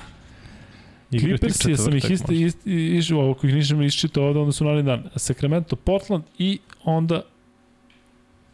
Clippers 1.11 1.65
je 1.65 1.77
sam 1.77 1.95
ih 1.97 2.11
isto 2.11 2.31
išao, 2.65 3.31
ako 3.31 3.47
ih 3.47 3.53
nisam 3.55 3.81
iščitao 3.81 4.23
ovde, 4.23 4.39
onda 4.39 4.51
su 4.51 4.65
naredni 4.65 4.83
dan. 4.83 5.03
Sacramento, 5.15 5.75
Portland 5.75 6.23
i 6.39 6.59
onda 6.83 7.21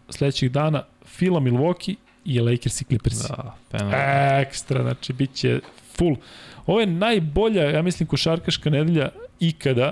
sledećih 0.10 0.52
dana 0.52 0.84
Fila, 1.06 1.40
Milwaukee 1.40 1.96
i 2.26 2.40
Lakers 2.40 2.82
i 2.82 2.86
Clippers. 2.86 3.18
Da. 3.18 3.56
Fenomenalno. 3.72 4.40
Ekstra, 4.42 4.82
znači 4.82 5.14
bit 5.14 5.34
će 5.34 5.60
full. 5.98 6.16
Ovo 6.66 6.80
je 6.80 6.86
najbolja, 6.88 7.64
ja 7.64 7.82
mislim, 7.82 8.08
košarkaška 8.08 8.70
nedelja 8.70 9.10
ikada, 9.40 9.92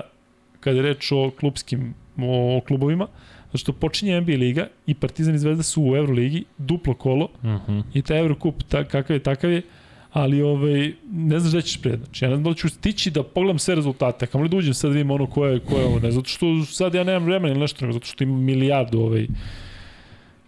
kada 0.60 0.76
je 0.76 0.82
reč 0.82 1.12
o 1.12 1.30
klubskim 1.30 1.94
o 2.18 2.60
klubovima, 2.66 3.06
zato 3.46 3.58
što 3.58 3.72
počinje 3.72 4.20
NBA 4.20 4.32
liga 4.32 4.66
i 4.86 4.94
Partizan 4.94 5.34
i 5.34 5.38
Zvezda 5.38 5.62
su 5.62 5.82
u 5.82 5.96
Euroligi, 5.96 6.44
duplo 6.58 6.94
kolo, 6.94 7.28
Mhm. 7.44 7.80
i 7.94 8.02
taj 8.02 8.18
Eurocup 8.18 8.62
ta, 8.68 8.84
kakav 8.84 9.16
je, 9.16 9.22
takav 9.22 9.52
je, 9.52 9.62
ali 10.12 10.42
ovaj, 10.42 10.92
ne 11.12 11.40
znaš 11.40 11.52
gde 11.52 11.62
ćeš 11.62 11.80
pred. 11.82 12.00
Znači, 12.04 12.24
ja 12.24 12.28
ne 12.28 12.36
znam 12.36 12.44
da 12.44 12.50
li 12.50 12.56
ću 12.56 12.68
stići 12.68 13.10
da 13.10 13.22
pogledam 13.22 13.58
sve 13.58 13.74
rezultate, 13.74 14.26
kamo 14.26 14.44
li 14.44 14.50
da 14.50 14.56
uđem 14.56 14.74
sad 14.74 14.90
da 14.90 14.94
vidim 14.94 15.10
ono 15.10 15.26
ko 15.26 15.46
je, 15.46 15.60
ko 15.60 15.78
je 15.78 15.84
ovo, 15.84 15.98
ne, 15.98 16.10
zato 16.10 16.28
što 16.28 16.64
sad 16.64 16.94
ja 16.94 17.04
nemam 17.04 17.24
vremena 17.24 17.48
ili 17.48 17.60
nešto, 17.60 17.84
nego 17.84 17.92
zato 17.92 18.06
što 18.06 18.24
imam 18.24 18.40
milijardu 18.40 19.00
ovaj, 19.00 19.26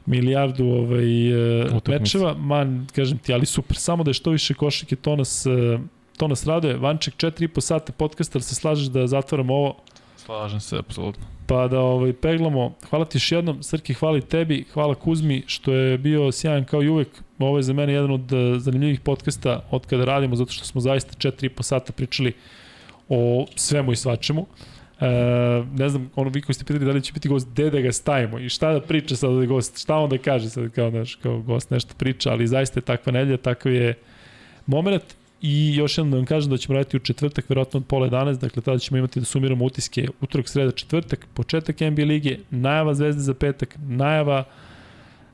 milijardu 0.06 0.66
ovaj, 0.66 1.32
uh, 1.66 1.80
mečeva, 1.88 2.34
man, 2.34 2.86
kažem 2.94 3.18
ti, 3.18 3.32
ali 3.32 3.46
super, 3.46 3.76
samo 3.76 4.04
da 4.04 4.10
je 4.10 4.14
što 4.14 4.30
više 4.30 4.54
košike, 4.54 4.96
to 4.96 5.16
nas, 5.16 5.46
uh, 5.46 5.80
to 6.16 6.28
nas 6.28 6.46
raduje. 6.46 6.76
Vanček, 6.76 7.14
4,5 7.14 7.60
sata 7.60 7.92
podcasta, 7.92 8.38
ali 8.38 8.42
se 8.42 8.54
slažeš 8.54 8.86
da 8.86 9.06
zatvaramo 9.06 9.54
ovo, 9.54 9.76
Slažem 10.24 10.60
se, 10.60 10.78
apsolutno. 10.78 11.24
pa 11.46 11.68
da 11.68 11.80
ovaj, 11.80 12.12
peglamo. 12.12 12.72
Hvala 12.90 13.04
ti 13.04 13.16
još 13.16 13.32
jednom, 13.32 13.62
Srki, 13.62 13.94
hvala 13.94 14.20
tebi, 14.20 14.64
hvala 14.72 14.94
Kuzmi, 14.94 15.42
što 15.46 15.72
je 15.72 15.98
bio 15.98 16.32
sjajan 16.32 16.64
kao 16.64 16.82
i 16.82 16.88
uvek. 16.88 17.08
Ovo 17.38 17.56
je 17.56 17.62
za 17.62 17.72
mene 17.72 17.92
jedan 17.92 18.10
od 18.10 18.32
eh, 18.32 18.58
zanimljivih 18.58 19.00
podcasta 19.00 19.64
od 19.70 19.86
kada 19.86 20.04
radimo, 20.04 20.36
zato 20.36 20.52
što 20.52 20.64
smo 20.64 20.80
zaista 20.80 21.30
4,5 21.30 21.62
sata 21.62 21.92
pričali 21.92 22.32
o 23.08 23.46
svemu 23.56 23.92
i 23.92 23.96
svačemu. 23.96 24.46
E, 25.00 25.06
ne 25.74 25.88
znam, 25.88 26.10
ono 26.16 26.30
vi 26.30 26.42
koji 26.42 26.54
ste 26.54 26.64
pitali 26.64 26.84
da 26.84 26.92
li 26.92 27.02
će 27.02 27.12
biti 27.12 27.28
gost, 27.28 27.48
gde 27.48 27.70
da 27.70 27.80
ga 27.80 27.92
stavimo 27.92 28.38
i 28.38 28.48
šta 28.48 28.72
da 28.72 28.80
priča 28.80 29.16
sad 29.16 29.30
da 29.30 29.46
gost, 29.46 29.82
šta 29.82 29.96
on 29.96 30.10
da 30.10 30.18
kaže 30.18 30.50
sad 30.50 30.70
kao, 30.70 30.90
naš, 30.90 31.14
kao 31.14 31.38
gost 31.38 31.70
nešto 31.70 31.94
priča, 31.98 32.30
ali 32.30 32.46
zaista 32.46 32.78
je 32.78 32.84
takva 32.84 33.12
nedelja, 33.12 33.36
takav 33.36 33.72
je 33.72 33.94
moment 34.66 35.02
i 35.47 35.74
još 35.76 35.98
jednom 35.98 36.10
da 36.10 36.16
vam 36.16 36.26
kažem 36.26 36.50
da 36.50 36.56
ćemo 36.56 36.74
raditi 36.74 36.97
u 36.97 37.00
četvrtak, 37.00 37.48
verovatno 37.48 37.78
od 37.78 37.86
pola 37.86 38.08
11, 38.08 38.40
dakle 38.40 38.62
tada 38.62 38.78
ćemo 38.78 38.98
imati 38.98 39.20
da 39.20 39.26
sumiramo 39.26 39.64
utiske 39.64 40.08
utorak, 40.20 40.48
sreda, 40.48 40.70
četvrtak, 40.70 41.26
početak 41.34 41.81
NBA 41.81 42.05
lige, 42.05 42.39
najava 42.50 42.94
Zvezde 42.94 43.23
za 43.23 43.34
petak, 43.34 43.76
najava 43.89 44.44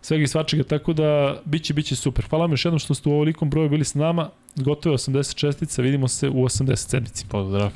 svega 0.02 0.24
i 0.24 0.26
svačega, 0.26 0.62
tako 0.62 0.92
da 0.92 1.40
biće, 1.44 1.74
biće 1.74 1.96
super. 1.96 2.24
Hvala 2.28 2.44
vam 2.44 2.52
još 2.52 2.64
jednom 2.64 2.78
što 2.78 2.94
ste 2.94 3.08
u 3.08 3.12
ovolikom 3.12 3.50
broju 3.50 3.68
bili 3.68 3.84
s 3.84 3.94
nama, 3.94 4.30
gotovo 4.56 4.92
je 4.92 4.98
80 4.98 5.34
čestica, 5.34 5.82
vidimo 5.82 6.08
se 6.08 6.28
u 6.28 6.34
80 6.34 6.76
sedmici. 6.76 7.26
Pozdrav. 7.28 7.70